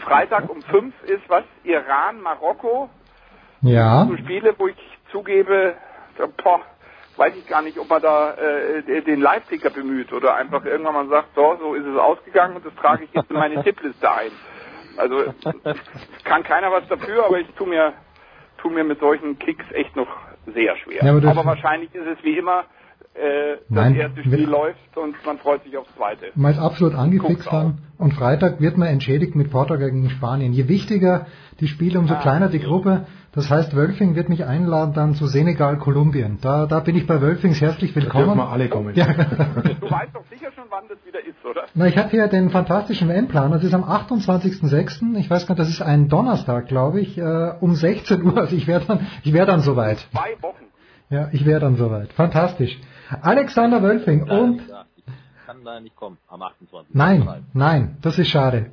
Freitag 0.00 0.48
um 0.48 0.62
fünf 0.62 0.94
ist 1.04 1.28
was? 1.28 1.44
Iran, 1.64 2.20
Marokko. 2.20 2.88
Ja. 3.62 4.06
So 4.06 4.16
Spiele, 4.16 4.54
wo 4.56 4.68
ich 4.68 4.76
zugebe, 5.10 5.74
boah, 6.42 6.60
weiß 7.16 7.34
ich 7.36 7.46
gar 7.46 7.62
nicht, 7.62 7.78
ob 7.78 7.88
man 7.88 8.00
da 8.00 8.32
äh, 8.34 9.02
den 9.02 9.20
Live-Ticker 9.20 9.70
bemüht 9.70 10.12
oder 10.12 10.34
einfach 10.34 10.64
irgendwann 10.64 10.94
mal 10.94 11.08
sagt, 11.08 11.34
so, 11.34 11.56
so 11.60 11.74
ist 11.74 11.84
es 11.84 11.98
ausgegangen 11.98 12.56
und 12.56 12.64
das 12.64 12.74
trage 12.76 13.04
ich 13.04 13.12
jetzt 13.12 13.30
in 13.30 13.36
meine 13.36 13.62
Tippliste 13.64 14.10
ein. 14.10 14.30
Also 14.96 15.34
kann 16.24 16.42
keiner 16.42 16.72
was 16.72 16.86
dafür, 16.88 17.26
aber 17.26 17.38
ich 17.38 17.48
tu 17.56 17.66
mir, 17.66 17.92
tu 18.58 18.70
mir 18.70 18.84
mit 18.84 19.00
solchen 19.00 19.38
Kicks 19.38 19.64
echt 19.72 19.94
noch 19.96 20.08
sehr 20.46 20.76
schwer. 20.76 21.04
Ja, 21.04 21.16
aber, 21.16 21.28
aber, 21.28 21.44
wahrscheinlich 21.44 21.94
ist 21.94 22.06
es 22.06 22.24
wie 22.24 22.38
immer, 22.38 22.64
äh, 23.14 23.56
das 23.56 23.60
Nein, 23.68 23.94
erste 23.96 24.22
Spiel 24.22 24.48
läuft 24.48 24.96
und 24.96 25.14
man 25.26 25.38
freut 25.38 25.64
sich 25.64 25.76
aufs 25.76 25.94
zweite. 25.96 26.26
Man 26.34 26.52
ist 26.52 26.58
absolut 26.58 26.94
angefixt 26.94 27.48
dann 27.50 27.78
und 27.98 28.14
Freitag 28.14 28.60
wird 28.60 28.78
man 28.78 28.88
entschädigt 28.88 29.34
mit 29.34 29.50
Portugal 29.50 29.90
gegen 29.90 30.10
Spanien. 30.10 30.52
Je 30.52 30.68
wichtiger 30.68 31.26
die 31.60 31.68
Spiele, 31.68 31.98
umso 31.98 32.14
ah, 32.14 32.20
kleiner 32.20 32.48
die 32.48 32.60
Gruppe. 32.60 33.06
Das 33.32 33.48
heißt, 33.48 33.76
Wölfing 33.76 34.16
wird 34.16 34.28
mich 34.28 34.44
einladen 34.44 34.92
dann 34.92 35.14
zu 35.14 35.28
Senegal, 35.28 35.78
Kolumbien. 35.78 36.38
Da, 36.40 36.66
da 36.66 36.80
bin 36.80 36.96
ich 36.96 37.06
bei 37.06 37.20
Wölfings 37.20 37.60
herzlich 37.60 37.94
willkommen. 37.94 38.26
Da 38.26 38.34
dürfen 38.34 38.38
wir 38.38 38.48
alle 38.48 38.68
kommen. 38.68 38.94
Ja. 38.96 39.06
du 39.06 39.88
weißt 39.88 40.14
doch 40.14 40.24
sicher 40.28 40.50
schon, 40.50 40.64
wann 40.68 40.88
das 40.88 40.98
wieder 41.06 41.20
ist, 41.20 41.44
oder? 41.48 41.62
Na, 41.74 41.86
ich 41.86 41.96
habe 41.96 42.08
hier 42.10 42.26
den 42.26 42.50
fantastischen 42.50 43.08
WM-Plan. 43.08 43.52
Das 43.52 43.62
ist 43.62 43.72
am 43.72 43.84
28.06. 43.84 45.16
Ich 45.16 45.30
weiß 45.30 45.46
gar 45.46 45.54
nicht, 45.54 45.60
das 45.60 45.68
ist 45.68 45.80
ein 45.80 46.08
Donnerstag, 46.08 46.66
glaube 46.66 47.00
ich, 47.00 47.18
äh, 47.18 47.52
um 47.60 47.76
16 47.76 48.20
Uhr. 48.24 48.36
Also 48.36 48.56
ich 48.56 48.66
wäre 48.66 48.84
dann, 48.84 49.06
ich 49.22 49.32
wäre 49.32 49.46
dann 49.46 49.60
soweit. 49.60 49.98
Zwei 50.10 50.34
Wochen. 50.42 50.64
Ja, 51.08 51.28
ich 51.30 51.46
wäre 51.46 51.60
dann 51.60 51.76
soweit. 51.76 52.12
Fantastisch. 52.12 52.80
Alexander 53.22 53.80
Wölfing 53.80 54.24
nein, 54.24 54.38
und... 54.40 54.62
Ich 54.96 55.46
kann 55.46 55.64
da 55.64 55.78
nicht 55.78 55.94
kommen, 55.94 56.16
am 56.28 56.42
28. 56.42 56.94
Nein, 56.94 57.44
nein, 57.52 57.96
das 58.02 58.18
ist 58.18 58.28
schade. 58.28 58.70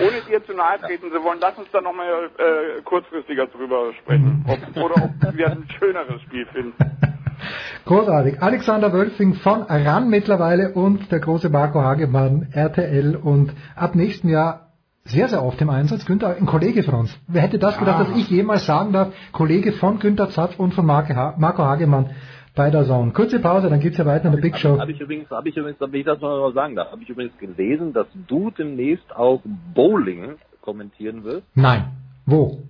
Ohne 0.00 0.20
dir 0.28 0.44
zu 0.44 0.54
nahe 0.54 0.80
treten 0.80 1.10
zu 1.10 1.22
wollen, 1.22 1.38
lass 1.40 1.56
uns 1.56 1.68
da 1.72 1.80
nochmal 1.80 2.30
äh, 2.38 2.82
kurzfristiger 2.82 3.46
drüber 3.46 3.92
sprechen. 4.00 4.44
Ob, 4.48 4.84
oder 4.84 5.04
ob 5.04 5.36
wir 5.36 5.50
ein 5.50 5.68
schöneres 5.78 6.20
Spiel 6.22 6.46
finden. 6.46 6.74
Großartig. 7.84 8.42
Alexander 8.42 8.92
Wölfing 8.92 9.34
von 9.34 9.62
RAN 9.62 10.08
mittlerweile 10.08 10.72
und 10.72 11.12
der 11.12 11.20
große 11.20 11.50
Marco 11.50 11.82
Hagemann, 11.82 12.48
RTL 12.52 13.16
und 13.16 13.52
ab 13.76 13.94
nächsten 13.94 14.28
Jahr 14.28 14.72
sehr, 15.04 15.28
sehr 15.28 15.42
oft 15.42 15.60
im 15.60 15.68
Einsatz. 15.68 16.06
Günther, 16.06 16.36
ein 16.36 16.46
Kollege 16.46 16.82
von 16.82 16.94
uns. 16.94 17.14
Wer 17.28 17.42
hätte 17.42 17.58
das 17.58 17.78
gedacht, 17.78 18.00
ah. 18.00 18.04
dass 18.04 18.16
ich 18.16 18.30
jemals 18.30 18.64
sagen 18.64 18.92
darf, 18.92 19.12
Kollege 19.32 19.72
von 19.72 19.98
Günther 19.98 20.30
Zapf 20.30 20.58
und 20.58 20.72
von 20.72 20.86
Marco 20.86 21.62
Hagemann 21.62 22.10
bei 22.54 22.70
der 22.70 22.84
Zone. 22.84 23.12
Kurze 23.12 23.40
Pause, 23.40 23.68
dann 23.68 23.80
geht's 23.80 23.96
ja 23.98 24.06
weiter 24.06 24.30
der 24.30 24.38
Big 24.38 24.56
Show. 24.56 24.78
Habe 24.78 24.92
ich 24.92 25.00
übrigens, 25.00 25.30
habe 25.30 25.48
ich 25.48 25.56
übrigens, 25.56 25.80
wenn 25.80 25.94
ich 25.94 26.04
das 26.04 26.20
mal 26.20 26.52
sagen 26.52 26.76
darf, 26.76 26.92
habe 26.92 27.02
ich 27.02 27.08
übrigens 27.08 27.36
gelesen, 27.38 27.92
dass 27.92 28.06
du 28.28 28.50
demnächst 28.50 29.14
auch 29.14 29.42
Bowling 29.74 30.36
kommentieren 30.60 31.24
wirst. 31.24 31.46
Nein. 31.54 31.86
Wo? 32.26 32.62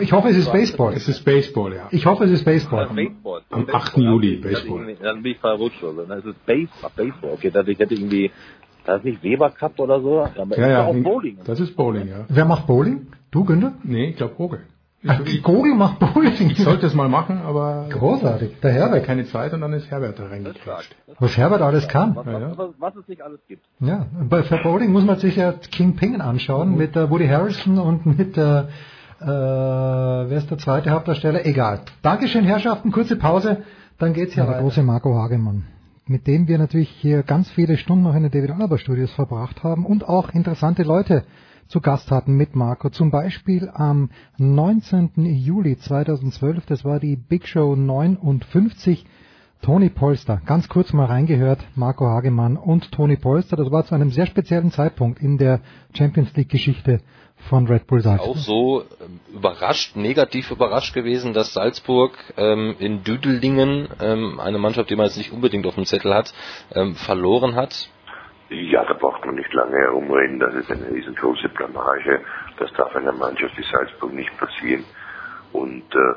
Ich 0.00 0.12
hoffe, 0.12 0.28
es 0.28 0.36
ist 0.36 0.52
Baseball. 0.52 0.92
Es 0.94 1.08
ist 1.08 1.24
Baseball, 1.24 1.74
ja. 1.74 1.88
Ich 1.90 2.06
hoffe, 2.06 2.24
es 2.24 2.30
ist 2.30 2.44
Baseball. 2.44 2.86
Am 2.88 2.94
Baseball. 2.94 3.42
8. 3.50 3.96
Juli, 3.96 4.36
Baseball. 4.36 4.96
Dann 5.02 5.22
bin 5.22 5.32
ich 5.32 5.38
verrutscht. 5.38 5.82
Also. 5.82 6.04
Dann 6.04 6.18
ist 6.18 6.26
es 6.26 6.36
Baseball. 6.46 7.32
Okay, 7.32 7.50
dann, 7.50 7.66
ich 7.66 7.78
hätte 7.78 7.94
irgendwie, 7.94 8.30
da 8.84 8.96
ist 8.96 9.04
nicht 9.04 9.22
Weber 9.24 9.50
Cup 9.50 9.80
oder 9.80 10.00
so. 10.00 10.20
Aber 10.20 10.56
Ja, 10.56 10.66
ist 10.66 10.72
ja, 10.72 10.86
auch 10.86 10.94
Bowling. 10.94 11.38
das 11.44 11.58
ist 11.58 11.74
Bowling, 11.74 12.08
ja. 12.08 12.26
Wer 12.28 12.44
macht 12.44 12.66
Bowling? 12.68 13.08
Du, 13.32 13.44
Günther? 13.44 13.72
Nee, 13.82 14.10
ich 14.10 14.16
glaube 14.16 14.34
Vogel. 14.36 14.60
Ach, 15.06 15.20
Gogel 15.42 15.74
macht 15.74 15.98
Bowling. 15.98 16.50
Ich 16.50 16.62
sollte 16.62 16.86
es 16.86 16.94
mal 16.94 17.08
machen, 17.08 17.38
aber 17.38 17.86
Großartig. 17.90 18.60
Der 18.60 18.72
Herbert. 18.72 19.04
keine 19.04 19.24
Zeit 19.26 19.52
und 19.52 19.60
dann 19.60 19.72
ist 19.72 19.90
Herbert 19.90 20.18
da 20.18 20.26
reingeklatscht. 20.26 20.94
Was 21.18 21.36
Herbert 21.36 21.60
alles 21.60 21.88
kann. 21.88 22.14
Was, 22.14 22.26
was, 22.26 22.58
was, 22.58 22.68
was 22.78 22.96
es 22.96 23.08
nicht 23.08 23.22
alles 23.22 23.40
gibt. 23.48 23.64
Ja, 23.80 24.06
bei 24.28 24.42
für 24.44 24.58
Bowling 24.62 24.92
muss 24.92 25.04
man 25.04 25.18
sich 25.18 25.36
ja 25.36 25.52
King 25.52 25.96
Ping 25.96 26.20
anschauen 26.20 26.76
mit 26.76 26.94
äh, 26.96 27.10
Woody 27.10 27.26
Harrison 27.26 27.78
und 27.78 28.06
mit 28.06 28.36
äh, 28.36 28.64
äh, 29.22 29.26
wer 29.26 30.36
ist 30.38 30.50
der 30.50 30.58
zweite 30.58 30.90
Hauptdarsteller? 30.90 31.46
Egal. 31.46 31.80
Dankeschön, 32.02 32.44
Herrschaften. 32.44 32.90
Kurze 32.90 33.16
Pause, 33.16 33.62
dann 33.98 34.14
geht's 34.14 34.34
hier 34.34 34.44
ja, 34.44 34.50
Der 34.50 34.60
große 34.60 34.82
Marco 34.82 35.14
Hagemann, 35.14 35.64
mit 36.06 36.26
dem 36.26 36.48
wir 36.48 36.58
natürlich 36.58 36.88
hier 36.88 37.22
ganz 37.22 37.48
viele 37.50 37.76
Stunden 37.76 38.04
noch 38.04 38.14
in 38.14 38.22
den 38.22 38.32
David 38.32 38.50
Alaba 38.50 38.78
Studios 38.78 39.12
verbracht 39.12 39.62
haben 39.62 39.86
und 39.86 40.08
auch 40.08 40.30
interessante 40.30 40.82
Leute 40.82 41.24
zu 41.68 41.80
Gast 41.80 42.10
hatten 42.10 42.34
mit 42.34 42.54
Marco. 42.54 42.90
Zum 42.90 43.10
Beispiel 43.10 43.70
am 43.72 44.10
19. 44.38 45.12
Juli 45.16 45.78
2012, 45.78 46.66
das 46.66 46.84
war 46.84 47.00
die 47.00 47.16
Big 47.16 47.46
Show 47.48 47.76
59. 47.76 49.04
Tony 49.62 49.90
Polster, 49.90 50.42
ganz 50.44 50.68
kurz 50.68 50.92
mal 50.92 51.04
reingehört, 51.04 51.60
Marco 51.76 52.04
Hagemann 52.04 52.56
und 52.56 52.90
Tony 52.90 53.16
Polster, 53.16 53.56
das 53.56 53.70
war 53.70 53.84
zu 53.84 53.94
einem 53.94 54.10
sehr 54.10 54.26
speziellen 54.26 54.72
Zeitpunkt 54.72 55.20
in 55.20 55.38
der 55.38 55.60
Champions 55.94 56.34
League 56.34 56.48
Geschichte 56.48 57.00
von 57.48 57.68
Red 57.68 57.86
Bull 57.86 58.00
Salzburg. 58.00 58.36
auch 58.36 58.36
so 58.36 58.82
ähm, 58.82 59.20
überrascht, 59.32 59.94
negativ 59.94 60.50
überrascht 60.50 60.94
gewesen, 60.94 61.32
dass 61.32 61.52
Salzburg 61.52 62.18
ähm, 62.36 62.74
in 62.80 63.04
Düdelingen, 63.04 63.88
ähm, 64.00 64.40
eine 64.40 64.58
Mannschaft, 64.58 64.90
die 64.90 64.96
man 64.96 65.06
jetzt 65.06 65.16
nicht 65.16 65.32
unbedingt 65.32 65.66
auf 65.66 65.76
dem 65.76 65.84
Zettel 65.84 66.12
hat, 66.12 66.34
ähm, 66.74 66.96
verloren 66.96 67.54
hat. 67.54 67.88
Ja, 68.52 68.84
da 68.84 68.92
braucht 68.92 69.24
man 69.24 69.36
nicht 69.36 69.52
lange 69.54 69.78
herumreden. 69.78 70.38
Das 70.38 70.54
ist 70.54 70.70
eine 70.70 70.90
riesengroße 70.90 71.48
Blamage. 71.48 72.20
Das 72.58 72.70
darf 72.74 72.94
einer 72.94 73.12
Mannschaft 73.12 73.56
wie 73.56 73.64
Salzburg 73.64 74.12
nicht 74.12 74.36
passieren. 74.36 74.84
Und 75.52 75.94
äh, 75.94 76.14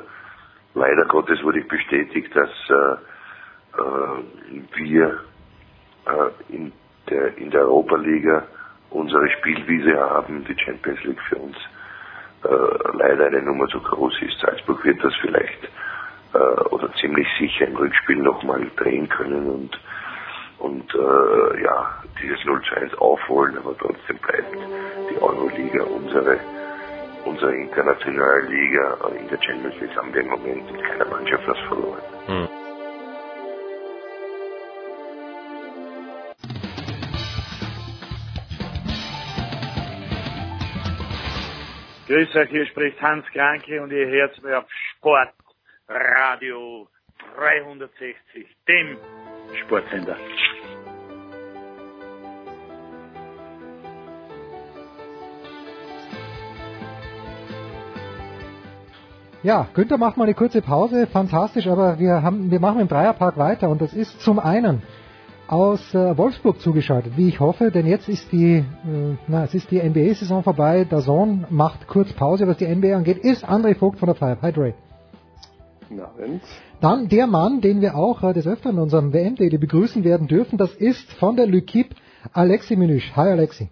leider 0.74 1.06
Gottes 1.06 1.42
wurde 1.42 1.60
ich 1.60 1.68
bestätigt, 1.68 2.36
dass 2.36 2.50
äh, 2.68 3.80
äh, 3.80 4.62
wir 4.74 5.20
äh, 6.06 6.54
in, 6.54 6.72
der, 7.08 7.38
in 7.38 7.50
der 7.50 7.62
Europa-Liga 7.62 8.46
unsere 8.90 9.30
Spielwiese 9.30 9.98
haben, 9.98 10.44
die 10.44 10.58
Champions 10.58 11.02
League 11.04 11.22
für 11.30 11.36
uns 11.36 11.56
äh, 12.44 12.96
leider 12.98 13.28
eine 13.28 13.42
Nummer 13.42 13.66
zu 13.68 13.80
groß 13.80 14.20
ist. 14.20 14.38
Salzburg 14.40 14.84
wird 14.84 15.02
das 15.02 15.14
vielleicht 15.22 15.64
äh, 16.34 16.38
oder 16.68 16.92
ziemlich 17.00 17.26
sicher 17.38 17.66
im 17.66 17.76
Rückspiel 17.76 18.16
nochmal 18.16 18.70
drehen 18.76 19.08
können 19.08 19.48
und 19.48 19.80
und 20.58 20.94
äh, 20.94 21.62
ja, 21.62 22.02
dieses 22.22 22.44
0 22.44 22.62
zu 22.62 22.74
1 22.74 22.94
aufholen, 22.94 23.58
aber 23.58 23.76
trotzdem 23.78 24.18
bleibt 24.18 24.54
die 25.10 25.20
Euroliga 25.20 25.82
unsere, 25.84 26.38
unsere 27.24 27.54
internationale 27.54 28.46
Liga. 28.46 28.96
In 29.18 29.28
der 29.28 29.42
Champions 29.42 29.80
League 29.80 29.96
haben 29.96 30.12
wir 30.14 30.22
im 30.22 30.28
Moment 30.28 30.70
in 30.70 30.82
keiner 30.82 31.06
Mannschaft 31.06 31.46
was 31.46 31.58
verloren. 31.68 32.02
Hm. 32.26 32.48
Grüß 42.06 42.36
euch, 42.36 42.50
hier 42.50 42.66
spricht 42.66 43.02
Hans 43.02 43.26
Kranke 43.32 43.82
und 43.82 43.90
ihr 43.90 44.06
hört 44.06 44.40
mir 44.40 44.58
auf 44.58 44.66
Sportradio 44.94 46.86
360, 47.34 48.46
dem 48.68 48.96
Sportsender. 49.54 50.16
Ja, 59.42 59.68
Günther 59.74 59.96
macht 59.96 60.16
mal 60.16 60.24
eine 60.24 60.34
kurze 60.34 60.60
Pause, 60.60 61.06
fantastisch, 61.06 61.68
aber 61.68 62.00
wir 62.00 62.22
haben, 62.22 62.50
wir 62.50 62.58
machen 62.58 62.80
im 62.80 62.88
Dreierpark 62.88 63.38
weiter 63.38 63.68
und 63.68 63.80
das 63.80 63.94
ist 63.94 64.20
zum 64.20 64.40
einen 64.40 64.82
aus 65.46 65.94
äh, 65.94 66.18
Wolfsburg 66.18 66.60
zugeschaltet, 66.60 67.16
wie 67.16 67.28
ich 67.28 67.38
hoffe, 67.38 67.70
denn 67.70 67.86
jetzt 67.86 68.08
ist 68.08 68.32
die, 68.32 68.64
äh, 68.64 69.58
die 69.70 69.80
NBA-Saison 69.80 70.42
vorbei, 70.42 70.84
der 70.84 71.00
Sohn 71.00 71.46
macht 71.48 71.86
kurz 71.86 72.12
Pause, 72.12 72.48
was 72.48 72.56
die 72.56 72.66
NBA 72.66 72.96
angeht, 72.96 73.18
ist 73.18 73.48
André 73.48 73.76
Vogt 73.76 74.00
von 74.00 74.06
der 74.06 74.16
Five. 74.16 74.42
Hi 74.42 74.52
Dre. 74.52 74.74
Dann 76.80 77.08
der 77.08 77.26
Mann, 77.26 77.60
den 77.60 77.80
wir 77.80 77.96
auch 77.96 78.22
äh, 78.22 78.32
des 78.32 78.46
Öfteren 78.46 78.76
in 78.76 78.82
unserem 78.82 79.12
WM-Daily 79.12 79.58
begrüßen 79.58 80.04
werden 80.04 80.26
dürfen, 80.26 80.58
das 80.58 80.74
ist 80.74 81.12
von 81.14 81.36
der 81.36 81.46
Lykip 81.46 81.94
Alexi 82.32 82.76
Menüsch. 82.76 83.12
Hi 83.14 83.30
Alexi. 83.30 83.68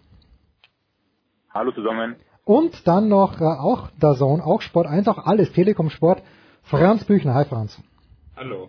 Hallo 1.53 1.73
zusammen. 1.73 2.17
Und 2.45 2.87
dann 2.87 3.09
noch 3.09 3.41
äh, 3.41 3.45
auch 3.45 3.89
der 4.03 4.15
Sohn, 4.15 4.41
auch 4.41 4.61
Sport 4.61 4.87
1, 4.87 5.09
auch 5.09 5.19
alles, 5.27 5.53
Telekom 5.53 5.91
Sport, 5.91 6.23
Franz 6.63 7.05
Büchner. 7.05 7.35
Hi 7.35 7.45
Franz. 7.45 7.81
Hallo. 8.37 8.69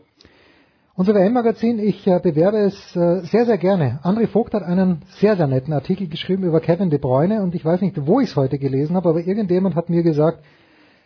Unser 0.98 1.14
WM-Magazin, 1.14 1.78
ich 1.80 2.08
äh, 2.08 2.20
bewerbe 2.24 2.60
es 2.60 2.96
äh, 2.96 3.20
sehr, 3.26 3.46
sehr 3.46 3.58
gerne. 3.58 4.00
André 4.04 4.28
Vogt 4.28 4.54
hat 4.54 4.64
einen 4.64 5.02
sehr, 5.20 5.36
sehr 5.36 5.48
netten 5.48 5.74
Artikel 5.74 6.08
geschrieben 6.08 6.44
über 6.44 6.62
Kevin 6.62 6.90
De 6.90 7.00
Bruyne 7.00 7.44
und 7.44 7.54
ich 7.54 7.66
weiß 7.66 7.82
nicht, 7.82 8.06
wo 8.08 8.22
ich 8.22 8.30
es 8.30 8.36
heute 8.38 8.58
gelesen 8.58 8.96
habe, 8.96 9.10
aber 9.10 9.20
irgendjemand 9.20 9.76
hat 9.76 9.90
mir 9.90 10.04
gesagt, 10.04 10.40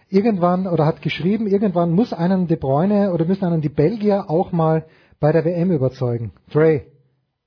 irgendwann 0.10 0.68
oder 0.68 0.86
hat 0.86 1.02
geschrieben, 1.02 1.48
irgendwann 1.48 1.92
muss 1.92 2.14
einen 2.14 2.48
De 2.48 2.58
Bruyne 2.58 3.14
oder 3.14 3.26
müssen 3.26 3.46
einen 3.46 3.62
die 3.62 3.70
Belgier 3.70 4.30
auch 4.30 4.52
mal 4.52 4.86
bei 5.20 5.32
der 5.32 5.46
WM 5.46 5.72
überzeugen. 5.72 6.32
Dre, 6.52 6.84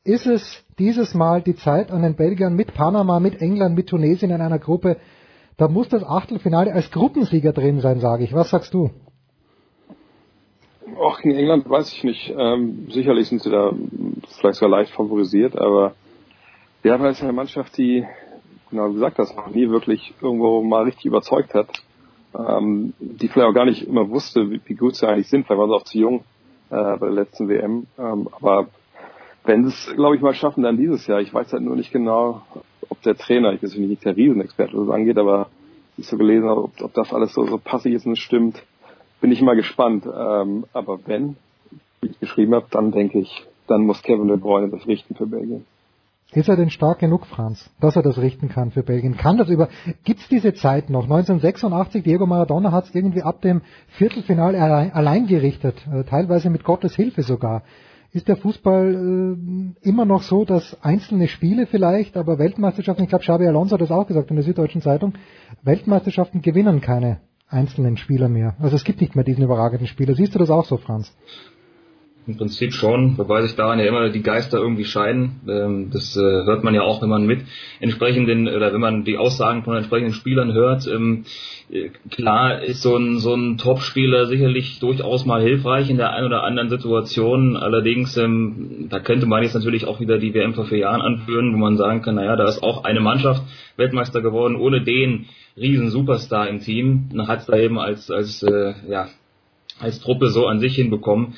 ist 0.05 0.27
es 0.27 0.65
dieses 0.79 1.15
Mal 1.15 1.43
die 1.43 1.55
Zeit 1.55 1.91
an 1.91 2.03
den 2.03 2.17
Belgiern 2.17 2.55
mit 2.55 2.75
Panama, 2.75 3.21
mit 3.21 3.41
England, 3.41 3.77
mit 3.77 3.89
Tunesien 3.89 4.31
in 4.31 4.41
einer 4.41 4.59
Gruppe? 4.59 4.97
Da 5.57 5.69
muss 5.69 5.89
das 5.89 6.03
Achtelfinale 6.03 6.73
als 6.73 6.91
Gruppensieger 6.91 7.53
drin 7.53 7.81
sein, 7.81 8.01
sage 8.01 8.25
ich. 8.25 8.33
Was 8.33 8.51
sagst 8.51 8.75
du? 8.75 8.91
Auch 10.99 11.21
gegen 11.21 11.37
England 11.37 11.69
weiß 11.69 11.93
ich 11.93 12.05
nicht. 12.05 12.35
Ähm, 12.37 12.89
sicherlich 12.91 13.29
sind 13.29 13.43
sie 13.43 13.51
da 13.51 13.73
vielleicht 14.41 14.59
sogar 14.59 14.79
leicht 14.79 14.93
favorisiert, 14.93 15.57
aber 15.57 15.95
wir 16.83 16.93
haben 16.93 17.05
jetzt 17.05 17.23
eine 17.23 17.33
Mannschaft, 17.33 17.77
die, 17.79 18.05
genau 18.71 18.91
wie 18.91 18.95
gesagt 18.95 19.19
hast, 19.19 19.37
noch 19.37 19.51
nie 19.51 19.69
wirklich 19.69 20.13
irgendwo 20.21 20.63
mal 20.63 20.85
richtig 20.85 21.07
überzeugt 21.07 21.55
hat. 21.55 21.69
Ähm, 22.35 22.95
die 22.99 23.29
vielleicht 23.29 23.49
auch 23.49 23.55
gar 23.55 23.67
nicht 23.67 23.87
immer 23.87 24.09
wusste, 24.09 24.51
wie, 24.51 24.61
wie 24.65 24.75
gut 24.75 24.97
sie 24.97 25.07
eigentlich 25.07 25.29
sind, 25.29 25.49
weil 25.49 25.59
waren 25.59 25.69
sie 25.69 25.77
auch 25.77 25.85
zu 25.85 25.99
jung 25.99 26.21
äh, 26.71 26.97
bei 26.97 27.07
der 27.07 27.11
letzten 27.11 27.49
WM. 27.49 27.87
Ähm, 27.99 28.29
aber 28.41 28.69
wenn 29.45 29.65
sie 29.65 29.71
es, 29.71 29.95
glaube 29.95 30.17
ich, 30.17 30.23
mal 30.23 30.35
schaffen, 30.35 30.63
dann 30.63 30.77
dieses 30.77 31.07
Jahr. 31.07 31.21
Ich 31.21 31.35
weiß 31.35 31.53
halt 31.53 31.63
nur 31.63 31.77
nicht 31.77 31.93
genau, 31.93 32.43
ob 32.89 33.03
der 33.03 33.17
Trainer, 33.17 33.53
ich 33.53 33.61
bin 33.61 33.69
natürlich 33.69 33.91
nicht 33.91 34.05
der 34.05 34.17
Riesenexperte, 34.17 34.77
was 34.77 34.87
das 34.87 34.95
angeht, 34.95 35.19
aber 35.19 35.49
ich 35.97 36.07
so 36.07 36.17
gelesen 36.17 36.49
habe, 36.49 36.65
ob, 36.65 36.81
ob 36.81 36.95
das 36.95 37.13
alles 37.13 37.35
so, 37.35 37.45
so 37.47 37.59
passig 37.59 37.93
ist 37.95 38.07
und 38.07 38.17
stimmt, 38.17 38.63
bin 39.21 39.33
ich 39.33 39.43
mal 39.43 39.57
gespannt. 39.57 40.07
Ähm, 40.07 40.65
aber 40.73 41.01
wenn, 41.07 41.37
wie 42.01 42.09
ich 42.09 42.21
geschrieben 42.21 42.55
habe, 42.55 42.67
dann 42.71 42.93
denke 42.93 43.19
ich, 43.19 43.47
dann 43.67 43.85
muss 43.85 44.03
Kevin 44.03 44.29
De 44.29 44.37
Bruyne 44.37 44.69
das 44.69 44.87
richten 44.87 45.15
für 45.15 45.27
Belgien. 45.27 45.65
Ist 46.35 46.49
er 46.49 46.57
denn 46.57 46.71
stark 46.71 46.99
genug, 46.99 47.27
Franz, 47.27 47.69
dass 47.79 47.95
er 47.95 48.03
das 48.03 48.17
richten 48.17 48.49
kann 48.49 48.71
für 48.71 48.83
Belgien? 48.83 49.19
Kann 49.19 49.37
das 49.37 49.51
über, 49.51 49.69
gibt's 50.03 50.29
diese 50.29 50.55
Zeit 50.55 50.89
noch? 50.89 51.03
1986, 51.03 52.03
Diego 52.03 52.27
Maradona 52.27 52.73
hat 52.73 52.87
es 52.87 52.95
irgendwie 52.95 53.23
ab 53.23 53.43
dem 53.43 53.61
Viertelfinale 53.89 54.61
allein, 54.61 54.93
allein 54.93 55.27
gerichtet, 55.27 55.87
äh, 55.93 56.05
teilweise 56.05 56.49
mit 56.49 56.65
Gottes 56.65 56.97
Hilfe 56.97 57.23
sogar. 57.23 57.65
Ist 58.13 58.29
der 58.29 58.37
Fußball 58.37 58.95
äh, 58.95 59.89
immer 59.89 60.07
noch 60.07 60.23
so, 60.23 60.47
dass 60.47 60.83
einzelne 60.83 61.29
Spiele 61.29 61.67
vielleicht, 61.67 62.17
aber 62.17 62.39
Weltmeisterschaften, 62.39 63.03
ich 63.03 63.11
glaube 63.11 63.25
Xabi 63.25 63.47
Alonso 63.47 63.75
hat 63.75 63.83
das 63.83 63.91
auch 63.91 64.07
gesagt 64.07 64.31
in 64.31 64.37
der 64.37 64.45
Süddeutschen 64.45 64.81
Zeitung, 64.81 65.13
Weltmeisterschaften 65.63 66.41
gewinnen 66.41 66.81
keine 66.81 67.21
einzelnen 67.53 67.99
Spieler 67.99 68.31
mehr. 68.31 68.57
Also 68.59 68.77
es 68.77 68.85
gibt 68.85 69.03
nicht 69.03 69.15
mehr 69.15 69.25
diesen 69.25 69.45
überragenden 69.45 69.87
Spieler. 69.87 70.15
Siehst 70.15 70.35
du 70.35 70.39
das 70.39 70.49
auch 70.49 70.65
so, 70.65 70.79
Franz? 70.79 71.13
Im 72.25 72.37
Prinzip 72.37 72.73
schon, 72.73 73.19
wobei 73.19 73.43
sich 73.43 73.57
daran 73.57 73.81
ja 73.81 73.87
immer 73.87 74.09
die 74.09 74.23
Geister 74.23 74.59
irgendwie 74.59 74.85
scheiden. 74.85 75.41
Ähm, 75.49 75.91
das 75.93 76.17
äh, 76.17 76.21
hört 76.21 76.63
man 76.63 76.73
ja 76.73 76.83
auch, 76.83 77.03
wenn 77.03 77.09
man 77.09 77.27
mit 77.27 77.41
entsprechenden 77.81 78.47
oder 78.47 78.73
wenn 78.73 78.81
man 78.81 79.03
die 79.03 79.19
Aussagen 79.19 79.65
von 79.65 79.77
entsprechenden 79.77 80.15
Spielern 80.15 80.53
hört. 80.53 80.87
Ähm, 80.87 81.25
äh, 81.69 81.89
klar 82.11 82.63
ist 82.63 82.83
so 82.83 82.97
ein 82.97 83.19
so 83.19 83.35
ein 83.35 83.59
Top-Spieler 83.59 84.27
sicherlich 84.27 84.79
durchaus 84.79 85.27
mal 85.27 85.43
hilfreich 85.43 85.91
in 85.91 85.97
der 85.97 86.13
einen 86.13 86.27
oder 86.27 86.45
anderen 86.45 86.69
Situation. 86.69 87.57
Allerdings, 87.57 88.17
ähm, 88.17 88.87
da 88.89 89.01
könnte 89.01 89.27
man 89.27 89.43
jetzt 89.43 89.55
natürlich 89.55 89.87
auch 89.87 89.99
wieder 89.99 90.19
die 90.19 90.33
WM 90.33 90.55
vor 90.55 90.67
vier 90.67 90.79
Jahren 90.79 91.01
anführen, 91.01 91.53
wo 91.53 91.59
man 91.59 91.77
sagen 91.77 92.03
kann, 92.03 92.15
naja, 92.15 92.37
da 92.37 92.45
ist 92.45 92.63
auch 92.63 92.85
eine 92.85 93.01
Mannschaft 93.01 93.43
Weltmeister 93.77 94.23
geworden, 94.23 94.55
ohne 94.55 94.81
den 94.85 95.27
riesen 95.57 95.91
Superstar 95.91 96.49
im 96.49 96.61
Team. 96.61 97.09
Hat 97.27 97.41
es 97.41 97.47
da 97.47 97.59
eben 97.59 97.81
als 97.81 98.13
als 98.13 98.45
äh, 98.45 98.75
ja 98.89 99.09
als 99.81 99.99
Truppe 99.99 100.29
so 100.29 100.47
an 100.47 100.61
sich 100.61 100.77
hinbekommen 100.77 101.35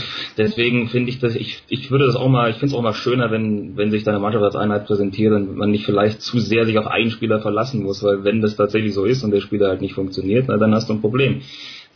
Deswegen 0.38 0.88
finde 0.88 1.10
ich 1.10 1.18
das, 1.18 1.34
ich, 1.34 1.62
ich 1.68 1.90
würde 1.90 2.06
das 2.06 2.16
auch 2.16 2.28
mal, 2.28 2.50
ich 2.50 2.56
finde 2.56 2.74
es 2.74 2.78
auch 2.78 2.82
mal 2.82 2.94
schöner, 2.94 3.30
wenn, 3.30 3.76
wenn 3.76 3.90
sich 3.90 4.04
deine 4.04 4.18
Mannschaft 4.18 4.44
als 4.44 4.56
Einheit 4.56 4.86
präsentiert 4.86 5.32
und 5.32 5.56
man 5.56 5.70
nicht 5.70 5.84
vielleicht 5.84 6.22
zu 6.22 6.38
sehr 6.38 6.64
sich 6.64 6.78
auf 6.78 6.86
einen 6.86 7.10
Spieler 7.10 7.40
verlassen 7.40 7.82
muss, 7.82 8.02
weil 8.02 8.24
wenn 8.24 8.40
das 8.40 8.56
tatsächlich 8.56 8.94
so 8.94 9.04
ist 9.04 9.22
und 9.24 9.30
der 9.30 9.40
Spieler 9.40 9.68
halt 9.68 9.80
nicht 9.80 9.94
funktioniert, 9.94 10.46
na, 10.48 10.56
dann 10.56 10.74
hast 10.74 10.88
du 10.88 10.94
ein 10.94 11.00
Problem. 11.00 11.42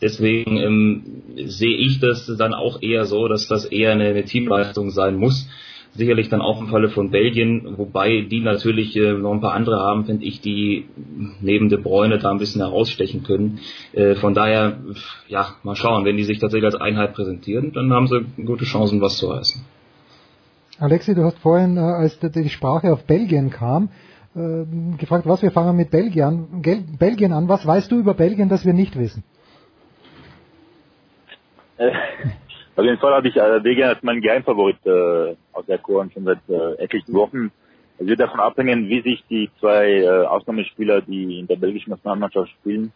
Deswegen 0.01 0.57
ähm, 0.57 1.03
sehe 1.45 1.75
ich 1.75 1.99
das 1.99 2.31
dann 2.37 2.53
auch 2.53 2.81
eher 2.81 3.05
so, 3.05 3.27
dass 3.27 3.47
das 3.47 3.65
eher 3.65 3.91
eine, 3.91 4.05
eine 4.05 4.25
Teamleistung 4.25 4.91
sein 4.91 5.15
muss. 5.15 5.47
Sicherlich 5.93 6.29
dann 6.29 6.41
auch 6.41 6.61
im 6.61 6.67
Falle 6.67 6.89
von 6.89 7.09
Belgien, 7.09 7.77
wobei 7.77 8.21
die 8.21 8.41
natürlich 8.41 8.95
äh, 8.95 9.13
noch 9.13 9.33
ein 9.33 9.41
paar 9.41 9.53
andere 9.53 9.79
haben, 9.79 10.05
finde 10.05 10.25
ich, 10.25 10.41
die 10.41 10.85
neben 11.41 11.69
De 11.69 11.79
Bruyne 11.79 12.19
da 12.19 12.29
ein 12.29 12.37
bisschen 12.37 12.61
herausstechen 12.61 13.23
können. 13.23 13.59
Äh, 13.93 14.13
von 14.15 14.33
daher, 14.35 14.77
ja, 15.27 15.55
mal 15.63 15.75
schauen, 15.75 16.05
wenn 16.05 16.15
die 16.17 16.23
sich 16.23 16.37
tatsächlich 16.39 16.65
als 16.71 16.79
Einheit 16.79 17.13
präsentieren, 17.13 17.73
dann 17.73 17.91
haben 17.93 18.07
sie 18.07 18.25
gute 18.45 18.65
Chancen, 18.65 19.01
was 19.01 19.17
zu 19.17 19.27
reißen. 19.27 19.65
Alexi, 20.79 21.15
du 21.15 21.23
hast 21.23 21.39
vorhin, 21.39 21.77
äh, 21.77 21.79
als 21.79 22.19
die- 22.19 22.29
die 22.29 22.49
Sprache 22.49 22.93
auf 22.93 23.03
Belgien 23.05 23.49
kam, 23.49 23.89
äh, 24.35 24.65
gefragt, 24.99 25.25
was 25.25 25.41
wir 25.41 25.49
fangen 25.49 25.75
mit 25.75 25.89
Belgien, 25.89 26.61
Gel 26.61 26.83
Belgien 26.99 27.33
an. 27.33 27.47
Was 27.49 27.65
weißt 27.65 27.91
du 27.91 27.97
über 27.97 28.13
Belgien, 28.13 28.49
das 28.49 28.63
wir 28.65 28.73
nicht 28.73 28.99
wissen? 28.99 29.23
Auf 32.77 32.85
jeden 32.85 32.99
Fall 32.99 33.13
habe 33.15 33.27
ich 33.27 33.35
äh, 33.35 33.59
Belgien 33.59 33.87
als 33.87 34.03
mein 34.03 34.21
Geheimfavorit 34.21 34.77
äh, 34.85 35.35
aus 35.51 35.65
der 35.65 35.79
Korn 35.79 36.11
schon 36.11 36.25
seit 36.25 36.47
äh, 36.47 36.75
etlichen 36.75 37.11
Wochen. 37.15 37.51
Es 37.97 38.05
wird 38.05 38.19
davon 38.19 38.39
abhängen, 38.39 38.87
wie 38.87 39.01
sich 39.01 39.25
die 39.31 39.49
zwei 39.59 40.01
äh, 40.01 40.25
Ausnahmespieler, 40.27 41.01
die 41.01 41.39
in 41.39 41.47
der 41.47 41.55
belgischen 41.55 41.89
Nationalmannschaft 41.89 42.51
spielen, 42.51 42.93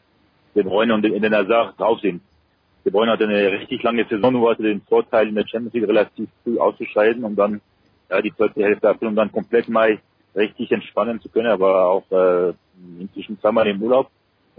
De 0.53 0.61
Bruyne 0.61 0.93
und 0.93 1.03
Eden 1.03 1.33
Hazard 1.33 1.79
drauf 1.79 1.99
sind. 1.99 2.21
De 2.85 2.91
Bruyne 2.91 3.11
hatte 3.11 3.23
eine 3.23 3.53
richtig 3.53 3.81
lange 3.81 4.05
Saison, 4.07 4.39
wo 4.39 4.51
hatte 4.51 4.61
den 4.61 4.81
Vorteil 4.81 5.29
in 5.29 5.33
der 5.33 5.47
Champions 5.47 5.73
League 5.73 5.87
relativ 5.87 6.29
früh 6.43 6.59
auszuscheiden, 6.59 7.23
um 7.23 7.35
dann 7.35 7.59
ja, 8.07 8.21
die 8.21 8.35
zweite 8.35 8.61
Hälfte 8.61 8.87
April, 8.87 9.07
um 9.07 9.15
dann 9.15 9.31
komplett 9.31 9.67
Mai 9.67 9.97
richtig 10.35 10.71
entspannen 10.71 11.19
zu 11.21 11.29
können. 11.29 11.47
Er 11.47 11.59
war 11.59 11.87
auch 11.87 12.11
äh, 12.11 12.53
inzwischen 12.99 13.39
zweimal 13.39 13.65
im 13.65 13.81
Urlaub. 13.81 14.11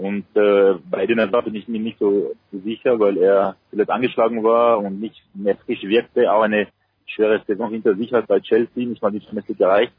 Und 0.03 0.24
äh, 0.34 0.74
bei 0.90 1.05
Eden 1.05 1.20
Hazard 1.20 1.44
bin 1.44 1.55
ich 1.55 1.68
mir 1.68 1.78
nicht 1.78 2.00
so 2.00 2.32
sicher, 2.50 2.98
weil 2.98 3.18
er 3.18 3.55
zuletzt 3.70 3.90
angeschlagen 3.90 4.42
war 4.42 4.78
und 4.78 5.00
nicht 5.00 5.22
mehr 5.32 5.57
frisch 5.57 5.84
wirkte, 5.84 6.32
auch 6.32 6.42
eine 6.42 6.66
schwere 7.07 7.40
Saison 7.46 7.70
hinter 7.70 7.94
sich 7.94 8.12
hat 8.12 8.26
bei 8.26 8.40
Chelsea, 8.40 8.84
nicht 8.84 9.00
mal 9.00 9.12
die 9.12 9.20
Champions 9.20 9.61
erreicht. 9.61 9.92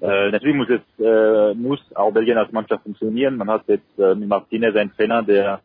Äh, 0.00 0.30
natürlich 0.30 0.54
muss 0.54 0.68
es 0.70 1.04
äh, 1.04 1.54
muss 1.54 1.80
auch 1.96 2.12
Belgien 2.12 2.38
als 2.38 2.52
Mannschaft 2.52 2.84
funktionieren. 2.84 3.36
Man 3.36 3.50
hat 3.50 3.64
jetzt 3.66 3.98
äh, 3.98 4.14
mit 4.14 4.28
Martinez 4.28 4.76
einen 4.76 4.94
Trainer, 4.94 5.24
der 5.24 5.60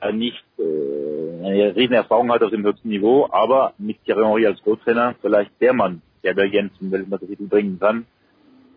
äh, 0.00 0.12
nicht 0.12 0.44
äh, 0.58 1.46
eine 1.46 1.76
riesen 1.76 1.94
Erfahrung 1.94 2.32
hat 2.32 2.42
auf 2.42 2.50
dem 2.50 2.64
höchsten 2.64 2.88
Niveau, 2.88 3.28
aber 3.30 3.74
mit 3.78 4.02
Thierry 4.04 4.24
Henry 4.24 4.46
als 4.46 4.60
Co-Trainer 4.60 5.14
vielleicht 5.22 5.52
der 5.60 5.72
Mann, 5.72 6.02
der 6.24 6.34
Belgien 6.34 6.72
zum 6.78 6.90
Weltmeistertitel 6.90 7.46
bringen 7.46 7.78
kann. 7.78 8.06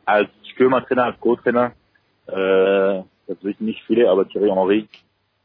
Als 0.06 0.30
Stürmertrainer, 0.53 1.06
als 1.06 1.20
Co-Trainer, 1.20 1.72
äh, 2.28 3.01
das 3.28 3.43
wissen 3.43 3.65
nicht 3.65 3.84
viele, 3.86 4.09
aber 4.09 4.28
Thierry 4.28 4.49
Henry, 4.49 4.88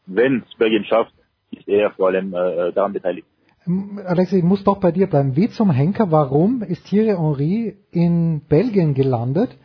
wenn 0.06 0.44
es 0.48 0.54
Belgien 0.56 0.84
schafft, 0.84 1.12
ist 1.50 1.68
er 1.68 1.90
vor 1.92 2.08
allem 2.08 2.34
äh, 2.34 2.72
daran 2.72 2.92
beteiligt. 2.92 3.26
Ähm, 3.66 4.00
Alexi, 4.04 4.38
ich 4.38 4.44
muss 4.44 4.64
doch 4.64 4.80
bei 4.80 4.92
dir 4.92 5.06
bleiben. 5.06 5.36
Wie 5.36 5.48
zum 5.48 5.70
Henker, 5.70 6.10
warum 6.10 6.62
ist 6.62 6.86
Thierry 6.86 7.16
Henry 7.16 7.76
in 7.90 8.42
Belgien 8.48 8.94
gelandet 8.94 9.56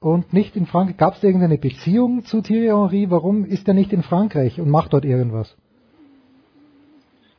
und 0.00 0.32
nicht 0.32 0.56
in 0.56 0.66
Frankreich? 0.66 0.96
Gab 0.96 1.14
es 1.14 1.22
irgendeine 1.22 1.58
Beziehung 1.58 2.24
zu 2.24 2.42
Thierry 2.42 2.68
Henry? 2.68 3.10
Warum 3.10 3.44
ist 3.44 3.68
er 3.68 3.74
nicht 3.74 3.92
in 3.92 4.02
Frankreich 4.02 4.60
und 4.60 4.70
macht 4.70 4.92
dort 4.92 5.04
irgendwas? 5.04 5.56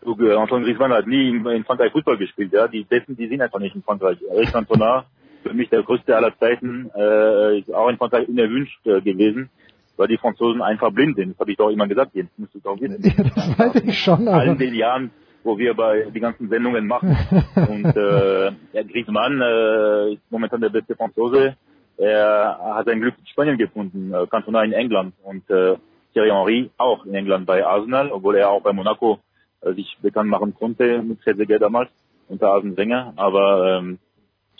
Antoine 0.07 0.63
Griezmann 0.63 0.93
hat 0.93 1.05
nie 1.05 1.30
in, 1.30 1.65
Frankreich 1.65 1.91
Fußball 1.91 2.17
gespielt, 2.17 2.53
ja. 2.53 2.67
Die 2.67 2.86
Dessen, 2.86 3.17
die 3.17 3.28
sind 3.28 3.41
einfach 3.41 3.59
nicht 3.59 3.75
in 3.75 3.84
Frankreich. 3.84 4.17
Eric 4.30 4.53
Cantona, 4.53 5.05
für 5.43 5.53
mich 5.53 5.69
der 5.69 5.84
größte 5.84 6.15
aller 6.15 6.38
Zeiten, 6.39 6.89
äh, 6.95 7.59
ist 7.59 7.73
auch 7.73 7.89
in 7.89 7.97
Frankreich 7.97 8.28
unerwünscht 8.30 8.86
äh, 8.88 9.01
gewesen, 9.01 9.49
weil 9.98 10.08
die 10.08 10.18
Franzosen 10.18 10.62
einfach 10.62 10.91
blind 10.91 11.16
sind. 11.18 11.32
Das 11.32 11.39
habe 11.39 11.52
ich 11.52 11.58
doch 11.58 11.70
immer 11.70 11.88
gesagt, 11.88 12.12
jetzt 12.14 12.38
musst 12.38 12.54
du 12.54 12.60
es 12.60 12.66
auch 12.66 12.80
wissen. 12.80 13.02
Ja, 13.04 13.24
das 13.24 13.60
weiß 13.60 13.84
ich 13.84 14.00
schon, 14.00 14.28
aber 14.28 14.38
allen 14.38 14.58
den 14.58 14.76
Jahren, 14.76 15.12
wo 15.43 15.58
wir 15.58 15.74
bei 15.74 16.08
die 16.14 16.20
ganzen 16.20 16.50
Sendungen 16.50 16.88
machen. 16.88 17.18
Und 17.56 17.95
äh, 17.95 18.45
ja, 18.74 18.84
Griezmann 18.84 19.41
äh, 19.41 20.14
ist 20.14 20.32
momentan 20.32 20.62
der 20.62 20.70
beste 20.70 20.95
Franzose. 20.95 21.56
Er 21.98 22.60
hat 22.76 22.86
sein 22.86 23.02
Glück 23.02 23.16
in 23.18 23.26
Spanien 23.26 23.58
gefunden, 23.58 24.14
äh, 24.14 24.28
Cantona 24.28 24.64
in 24.64 24.74
England 24.74 25.16
und 25.24 25.50
äh, 25.50 25.78
Thierry 26.14 26.30
Henry 26.30 26.70
auch 26.78 27.06
in 27.06 27.16
England 27.16 27.48
bei 27.48 27.66
Arsenal, 27.66 28.12
obwohl 28.12 28.36
er 28.36 28.52
auch 28.52 28.62
bei 28.62 28.72
Monaco 28.72 29.20
äh, 29.62 29.74
sich 29.74 29.98
bekannt 30.02 30.30
machen 30.30 30.54
konnte 30.54 31.02
mit 31.02 31.22
Trezeguet 31.22 31.60
damals 31.60 31.89
unter 32.28 32.50
Arsene 32.50 32.78
Wenger. 32.78 33.14
Aber 33.16 33.80
ähm, 33.80 33.98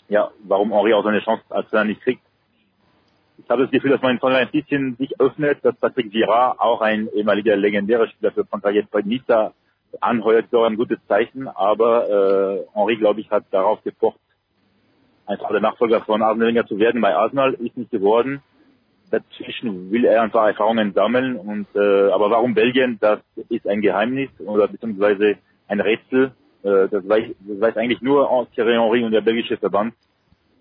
ja, 0.08 0.30
warum 0.44 0.72
Henry 0.72 0.94
auch 0.94 1.04
seine 1.04 1.20
Chance 1.20 1.44
als 1.50 1.68
Trainer 1.68 1.84
nicht 1.84 2.00
kriegt, 2.00 2.22
ich 3.38 3.48
habe 3.48 3.62
das 3.62 3.70
Gefühl, 3.70 3.92
dass 3.92 4.02
man 4.02 4.12
in 4.12 4.18
Frankreich 4.18 4.46
ein 4.46 4.60
bisschen 4.60 4.96
sich 4.96 5.20
öffnet, 5.20 5.58
dass 5.62 5.76
Patrick 5.76 6.12
Vieira, 6.12 6.56
auch 6.58 6.80
ein 6.80 7.08
ehemaliger 7.14 7.56
legendärer 7.56 8.08
Spieler 8.08 8.32
für 8.32 8.44
Frankreich, 8.44 8.74
jetzt 8.74 8.90
bei 8.90 9.02
Nizza 9.02 9.52
anheuert, 10.00 10.46
ist 10.46 10.54
auch 10.54 10.64
ein 10.64 10.76
gutes 10.76 10.98
Zeichen. 11.06 11.48
Aber 11.48 12.08
äh, 12.08 12.66
Henri, 12.74 12.96
glaube 12.96 13.20
ich, 13.20 13.30
hat 13.30 13.44
darauf 13.50 13.82
gepocht, 13.84 14.20
einfach 15.26 15.50
der 15.50 15.60
Nachfolger 15.60 16.00
von 16.02 16.22
Arsene 16.22 16.66
zu 16.66 16.78
werden. 16.78 17.00
Bei 17.00 17.14
Arsenal 17.14 17.54
ist 17.54 17.76
nicht 17.76 17.90
geworden. 17.90 18.42
Dazwischen 19.10 19.90
will 19.90 20.04
er 20.04 20.22
einfach 20.22 20.46
Erfahrungen 20.46 20.92
sammeln. 20.92 21.36
Und 21.36 21.68
äh, 21.74 22.10
aber 22.10 22.30
warum 22.30 22.54
Belgien? 22.54 22.98
Das 23.00 23.20
ist 23.48 23.66
ein 23.66 23.80
Geheimnis 23.80 24.30
oder 24.40 24.68
beziehungsweise 24.68 25.36
ein 25.68 25.80
Rätsel. 25.80 26.32
Äh, 26.62 26.88
das, 26.88 27.08
weiß, 27.08 27.24
das 27.40 27.60
weiß 27.60 27.76
eigentlich 27.76 28.02
nur 28.02 28.48
Thierry 28.54 28.72
Henry 28.72 29.04
und 29.04 29.12
der 29.12 29.22
belgische 29.22 29.56
Verband. 29.56 29.94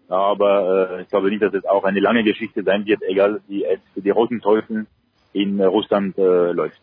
Aber 0.07 0.97
äh, 0.97 1.01
ich 1.01 1.09
glaube 1.09 1.29
nicht, 1.29 1.41
dass 1.41 1.53
es 1.53 1.65
auch 1.65 1.83
eine 1.83 1.99
lange 1.99 2.23
Geschichte 2.23 2.63
sein 2.63 2.85
wird, 2.85 3.01
egal 3.07 3.41
wie 3.47 3.65
es 3.65 3.79
für 3.93 4.01
die 4.01 4.09
Roten 4.09 4.39
Teufel 4.39 4.87
in 5.33 5.59
äh, 5.59 5.65
Russland 5.65 6.17
äh, 6.17 6.51
läuft. 6.51 6.79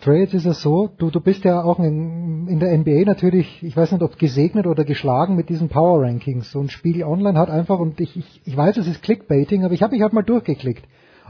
Trey, 0.00 0.20
jetzt 0.20 0.34
ist 0.34 0.46
es 0.46 0.62
so, 0.62 0.90
du, 0.96 1.10
du 1.10 1.20
bist 1.20 1.44
ja 1.44 1.62
auch 1.62 1.80
in, 1.80 2.46
in 2.46 2.60
der 2.60 2.76
NBA 2.78 3.04
natürlich, 3.04 3.62
ich 3.64 3.76
weiß 3.76 3.90
nicht, 3.90 4.02
ob 4.02 4.16
gesegnet 4.16 4.68
oder 4.68 4.84
geschlagen 4.84 5.34
mit 5.34 5.48
diesen 5.48 5.68
Power 5.68 6.02
Rankings. 6.02 6.54
Und 6.54 6.70
Spiegel 6.70 7.02
Online 7.02 7.36
hat 7.36 7.50
einfach, 7.50 7.80
und 7.80 7.98
ich, 8.00 8.16
ich, 8.16 8.40
ich 8.44 8.56
weiß, 8.56 8.76
es 8.76 8.86
ist 8.86 9.02
Clickbaiting, 9.02 9.64
aber 9.64 9.74
ich 9.74 9.82
habe 9.82 9.94
mich 9.94 10.02
halt 10.02 10.12
mal 10.12 10.22
durchgeklickt. 10.22 10.84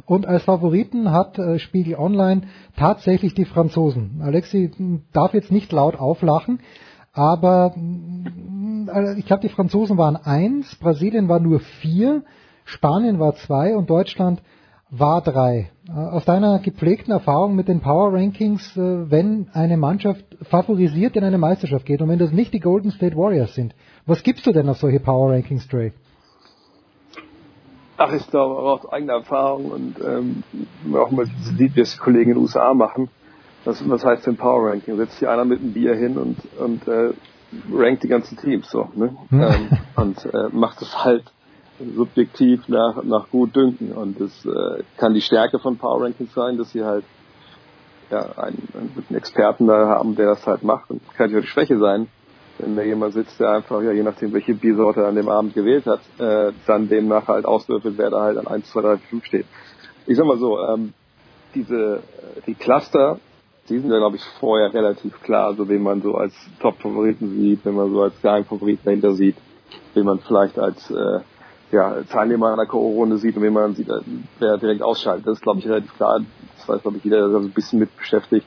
Und 0.04 0.26
als 0.26 0.42
Favoriten 0.42 1.10
hat 1.12 1.38
äh, 1.38 1.58
Spiegel 1.58 1.94
Online 1.94 2.42
tatsächlich 2.76 3.32
die 3.32 3.46
Franzosen. 3.46 4.20
Alexi 4.22 4.70
darf 5.12 5.32
jetzt 5.32 5.50
nicht 5.50 5.72
laut 5.72 5.98
auflachen, 5.98 6.60
aber 7.18 7.72
mh, 7.74 9.16
ich 9.18 9.26
glaube, 9.26 9.42
die 9.42 9.48
Franzosen 9.48 9.98
waren 9.98 10.16
eins, 10.16 10.76
Brasilien 10.76 11.28
war 11.28 11.40
nur 11.40 11.58
vier, 11.58 12.22
Spanien 12.64 13.18
war 13.18 13.34
zwei 13.34 13.76
und 13.76 13.90
Deutschland 13.90 14.40
war 14.90 15.20
drei. 15.20 15.70
Äh, 15.88 15.92
Aus 15.92 16.24
deiner 16.24 16.60
gepflegten 16.60 17.12
Erfahrung 17.12 17.56
mit 17.56 17.66
den 17.66 17.80
Power 17.80 18.12
Rankings, 18.12 18.76
äh, 18.76 19.10
wenn 19.10 19.48
eine 19.52 19.76
Mannschaft 19.76 20.24
favorisiert 20.42 21.16
in 21.16 21.24
eine 21.24 21.38
Meisterschaft 21.38 21.86
geht 21.86 22.00
und 22.00 22.08
wenn 22.08 22.20
das 22.20 22.30
nicht 22.30 22.54
die 22.54 22.60
Golden 22.60 22.92
State 22.92 23.16
Warriors 23.16 23.54
sind, 23.54 23.74
was 24.06 24.22
gibst 24.22 24.46
du 24.46 24.52
denn 24.52 24.68
auf 24.68 24.78
solche 24.78 25.00
Power 25.00 25.32
Rankings, 25.32 25.66
Dre? 25.66 25.92
Ach, 27.96 28.12
ich 28.12 28.30
glaube 28.30 28.54
auch 28.54 28.84
aus 28.84 28.92
eigener 28.92 29.14
Erfahrung 29.14 29.72
und 29.72 29.96
ähm, 30.06 30.44
auch 30.94 31.10
mal 31.10 31.26
die 31.58 31.68
Kollegen 31.98 32.30
in 32.30 32.36
den 32.36 32.42
USA 32.44 32.72
machen. 32.74 33.08
Was, 33.68 33.86
was 33.86 34.02
heißt 34.02 34.26
denn 34.26 34.38
Power 34.38 34.70
Ranking? 34.70 34.96
Setzt 34.96 35.18
sich 35.18 35.28
einer 35.28 35.44
mit 35.44 35.60
einem 35.60 35.74
Bier 35.74 35.94
hin 35.94 36.16
und, 36.16 36.38
und 36.58 36.88
äh, 36.88 37.12
rankt 37.70 38.02
die 38.02 38.08
ganzen 38.08 38.38
Teams 38.38 38.70
so, 38.70 38.88
ne? 38.94 39.14
Hm. 39.28 39.42
Ähm, 39.42 39.68
und 39.94 40.24
äh, 40.24 40.48
macht 40.52 40.80
es 40.80 41.04
halt 41.04 41.24
subjektiv 41.94 42.66
nach, 42.68 43.02
nach 43.04 43.28
gut 43.28 43.54
dünken. 43.54 43.92
Und 43.92 44.18
es 44.22 44.46
äh, 44.46 44.82
kann 44.96 45.12
die 45.12 45.20
Stärke 45.20 45.58
von 45.58 45.76
Power 45.76 46.02
Rankings 46.02 46.32
sein, 46.32 46.56
dass 46.56 46.70
sie 46.70 46.82
halt 46.82 47.04
ja, 48.10 48.22
einen, 48.38 48.68
einen 48.72 48.92
guten 48.94 49.14
Experten 49.14 49.66
da 49.66 49.86
haben, 49.86 50.16
der 50.16 50.28
das 50.28 50.46
halt 50.46 50.62
macht. 50.62 50.90
Und 50.90 51.02
kann 51.14 51.30
ja 51.30 51.40
die 51.42 51.46
Schwäche 51.46 51.78
sein, 51.78 52.08
wenn 52.56 52.74
da 52.74 52.80
jemand 52.80 53.12
sitzt, 53.12 53.38
der 53.38 53.50
einfach, 53.50 53.82
ja, 53.82 53.92
je 53.92 54.02
nachdem, 54.02 54.32
welche 54.32 54.54
Biersorte 54.54 55.00
er 55.00 55.08
an 55.08 55.14
dem 55.14 55.28
Abend 55.28 55.52
gewählt 55.52 55.84
hat, 55.84 56.00
äh, 56.18 56.52
dann 56.66 56.88
demnach 56.88 57.28
halt 57.28 57.44
auswürfelt, 57.44 57.98
wer 57.98 58.08
da 58.08 58.22
halt 58.22 58.38
an 58.38 58.46
1, 58.46 58.70
2, 58.70 58.80
3, 58.80 58.96
5 58.96 59.24
steht. 59.26 59.46
Ich 60.06 60.16
sag 60.16 60.24
mal 60.24 60.38
so, 60.38 60.58
ähm, 60.58 60.94
diese, 61.54 61.96
äh, 61.96 62.40
die 62.46 62.54
Cluster, 62.54 63.18
die 63.68 63.78
sind 63.78 63.90
ja, 63.90 63.98
glaube 63.98 64.16
ich, 64.16 64.24
vorher 64.40 64.72
relativ 64.72 65.20
klar, 65.22 65.54
so 65.54 65.68
wen 65.68 65.82
man 65.82 66.02
so 66.02 66.14
als 66.14 66.34
Top-Favoriten 66.60 67.30
sieht, 67.30 67.64
wenn 67.64 67.74
man 67.74 67.92
so 67.92 68.02
als 68.02 68.20
Geheimfavoriten 68.20 68.84
dahinter 68.84 69.12
sieht, 69.12 69.36
wen 69.94 70.04
man 70.04 70.20
vielleicht 70.20 70.58
als 70.58 70.90
äh, 70.90 71.20
ja, 71.70 72.02
Teilnehmer 72.10 72.52
einer 72.52 72.66
K.O.-Runde 72.66 73.18
sieht 73.18 73.36
und 73.36 73.42
wen 73.42 73.52
man 73.52 73.74
sieht, 73.74 73.88
äh, 73.88 74.00
wer 74.38 74.56
direkt 74.58 74.82
ausschaltet. 74.82 75.26
Das 75.26 75.34
ist, 75.34 75.42
glaube 75.42 75.58
ich, 75.58 75.68
relativ 75.68 75.94
klar. 75.96 76.20
Das 76.56 76.68
weiß, 76.68 76.82
glaube 76.82 76.96
ich, 76.96 77.04
jeder, 77.04 77.28
der 77.28 77.40
sich 77.40 77.50
ein 77.50 77.54
bisschen 77.54 77.78
mit 77.78 77.94
beschäftigt. 77.96 78.46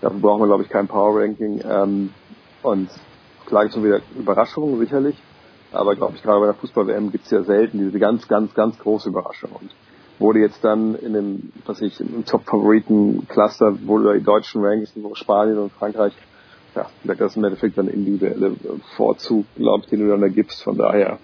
Dafür 0.00 0.20
braucht 0.20 0.40
man, 0.40 0.48
glaube 0.48 0.62
ich, 0.62 0.68
kein 0.68 0.88
Power-Ranking. 0.88 1.62
Ähm, 1.68 2.10
und 2.62 2.88
klar 3.46 3.64
gibt 3.64 3.76
es 3.76 3.82
wieder 3.82 4.00
Überraschungen, 4.18 4.78
sicherlich. 4.78 5.16
Aber, 5.72 5.94
glaube 5.94 6.14
ich, 6.16 6.22
gerade 6.22 6.40
bei 6.40 6.46
der 6.46 6.54
Fußball-WM 6.54 7.12
gibt 7.12 7.24
es 7.24 7.30
ja 7.30 7.42
selten 7.42 7.78
diese 7.78 7.98
ganz, 7.98 8.26
ganz, 8.28 8.54
ganz 8.54 8.78
große 8.78 9.08
Überraschung. 9.08 9.50
Und 9.60 9.70
wurde 10.18 10.40
jetzt 10.40 10.64
dann 10.64 10.94
in 10.94 11.12
dem, 11.12 11.52
was 11.64 11.80
ich, 11.80 12.00
im 12.00 12.24
Top-Favoriten-Cluster, 12.24 13.86
wurde 13.86 14.18
die 14.18 14.24
deutschen 14.24 14.64
Rankings, 14.64 14.92
wo 14.96 15.14
Spanien 15.14 15.58
und 15.58 15.72
Frankreich 15.72 16.12
ja, 16.76 16.86
das 17.04 17.20
ist 17.20 17.36
im 17.36 17.44
Endeffekt 17.44 17.78
dann 17.78 17.88
individuelle 17.88 18.54
Vorzug, 18.96 19.46
glaube 19.56 19.84
ich, 19.84 19.90
den 19.90 20.00
du 20.00 20.08
dann 20.08 20.20
da 20.20 20.28
gibst. 20.28 20.62
Von 20.62 20.76
daher 20.76 21.18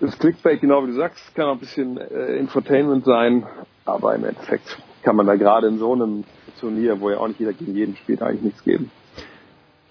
das 0.00 0.18
Clickbait, 0.18 0.60
genau 0.60 0.82
wie 0.84 0.88
du 0.88 0.94
sagst, 0.94 1.34
kann 1.34 1.46
auch 1.46 1.54
ein 1.54 1.58
bisschen 1.58 1.98
äh, 1.98 2.36
Infotainment 2.36 3.04
sein, 3.04 3.46
aber 3.84 4.14
im 4.14 4.24
Endeffekt 4.24 4.78
kann 5.02 5.16
man 5.16 5.26
da 5.26 5.36
gerade 5.36 5.68
in 5.68 5.78
so 5.78 5.92
einem 5.92 6.24
Turnier, 6.60 7.00
wo 7.00 7.10
ja 7.10 7.18
auch 7.18 7.28
nicht 7.28 7.40
jeder 7.40 7.52
gegen 7.52 7.74
jeden 7.74 7.96
spielt, 7.96 8.22
eigentlich 8.22 8.42
nichts 8.42 8.64
geben. 8.64 8.90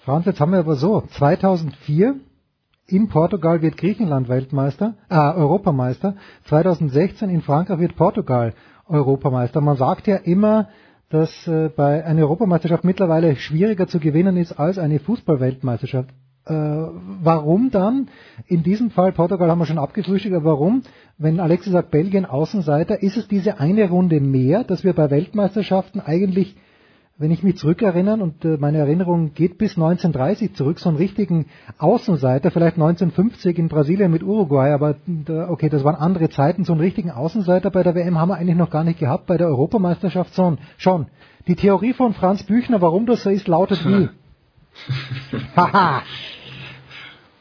Franz, 0.04 0.26
jetzt 0.26 0.40
haben 0.40 0.52
wir 0.52 0.60
aber 0.60 0.76
so, 0.76 1.02
2004 1.10 2.16
in 2.88 3.08
Portugal 3.08 3.62
wird 3.62 3.76
Griechenland 3.76 4.28
Weltmeister, 4.28 4.94
äh, 5.10 5.16
Europameister, 5.16 6.14
2016 6.44 7.30
in 7.30 7.42
Frankreich 7.42 7.78
wird 7.80 7.96
Portugal 7.96 8.54
Europameister. 8.88 9.60
Man 9.60 9.76
sagt 9.76 10.06
ja 10.06 10.16
immer, 10.16 10.68
dass 11.08 11.46
äh, 11.48 11.68
bei 11.74 12.04
einer 12.04 12.22
Europameisterschaft 12.22 12.84
mittlerweile 12.84 13.36
schwieriger 13.36 13.86
zu 13.86 13.98
gewinnen 14.00 14.36
ist 14.36 14.52
als 14.58 14.78
eine 14.78 14.98
Fußballweltmeisterschaft. 15.00 16.10
Äh, 16.46 16.54
warum 16.54 17.70
dann, 17.72 18.08
in 18.46 18.62
diesem 18.62 18.90
Fall, 18.90 19.10
Portugal 19.12 19.50
haben 19.50 19.58
wir 19.58 19.66
schon 19.66 19.78
abgefrühstückt, 19.78 20.34
aber 20.36 20.44
warum, 20.52 20.82
wenn 21.18 21.40
Alexis 21.40 21.72
sagt 21.72 21.90
Belgien 21.90 22.24
Außenseiter, 22.24 23.02
ist 23.02 23.16
es 23.16 23.26
diese 23.26 23.58
eine 23.58 23.88
Runde 23.88 24.20
mehr, 24.20 24.62
dass 24.62 24.84
wir 24.84 24.92
bei 24.92 25.10
Weltmeisterschaften 25.10 26.00
eigentlich, 26.00 26.56
wenn 27.18 27.30
ich 27.30 27.42
mich 27.42 27.56
zurückerinnere, 27.56 28.22
und 28.22 28.44
äh, 28.44 28.58
meine 28.58 28.78
Erinnerung 28.78 29.32
geht 29.32 29.56
bis 29.56 29.76
1930 29.76 30.54
zurück, 30.54 30.78
so 30.78 30.90
einen 30.90 30.98
richtigen 30.98 31.46
Außenseiter, 31.78 32.50
vielleicht 32.50 32.76
1950 32.76 33.58
in 33.58 33.68
Brasilien 33.68 34.10
mit 34.10 34.22
Uruguay, 34.22 34.72
aber 34.72 34.96
okay, 35.48 35.70
das 35.70 35.82
waren 35.82 35.96
andere 35.96 36.28
Zeiten, 36.28 36.64
so 36.64 36.72
einen 36.72 36.82
richtigen 36.82 37.10
Außenseiter 37.10 37.70
bei 37.70 37.82
der 37.82 37.94
WM 37.94 38.18
haben 38.18 38.28
wir 38.28 38.36
eigentlich 38.36 38.56
noch 38.56 38.70
gar 38.70 38.84
nicht 38.84 38.98
gehabt, 38.98 39.26
bei 39.26 39.38
der 39.38 39.46
Europameisterschaft 39.48 40.34
schon. 40.76 41.06
Die 41.48 41.56
Theorie 41.56 41.94
von 41.94 42.12
Franz 42.12 42.42
Büchner, 42.42 42.82
warum 42.82 43.06
das 43.06 43.22
so 43.22 43.30
ist, 43.30 43.48
lautet 43.48 43.84
wie? 43.86 44.08
Haha. 45.56 46.02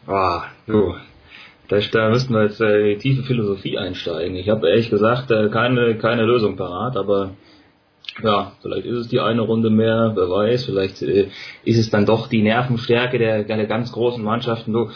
Ah, 0.08 0.44
du. 0.68 0.94
Da, 1.68 1.80
da 1.80 2.10
müssten 2.10 2.32
wir 2.36 2.44
jetzt 2.44 2.62
äh, 2.62 2.94
die 2.94 3.00
tiefe 3.00 3.24
Philosophie 3.24 3.80
einsteigen. 3.80 4.36
Ich 4.36 4.50
habe 4.50 4.70
ehrlich 4.70 4.92
gesagt 4.92 5.32
äh, 5.32 5.50
keine, 5.50 5.98
keine 5.98 6.26
Lösung 6.26 6.58
parat, 6.58 6.96
aber 6.96 7.32
ja, 8.24 8.54
vielleicht 8.62 8.86
ist 8.86 8.98
es 8.98 9.08
die 9.10 9.20
eine 9.20 9.42
Runde 9.42 9.70
mehr, 9.70 10.14
wer 10.16 10.30
weiß, 10.30 10.66
vielleicht 10.66 11.02
äh, 11.02 11.28
ist 11.64 11.78
es 11.78 11.90
dann 11.90 12.06
doch 12.06 12.28
die 12.28 12.42
Nervenstärke 12.42 13.18
der, 13.18 13.44
der 13.44 13.66
ganz 13.66 13.92
großen 13.92 14.24
Mannschaften. 14.24 14.74
Du, 14.74 14.90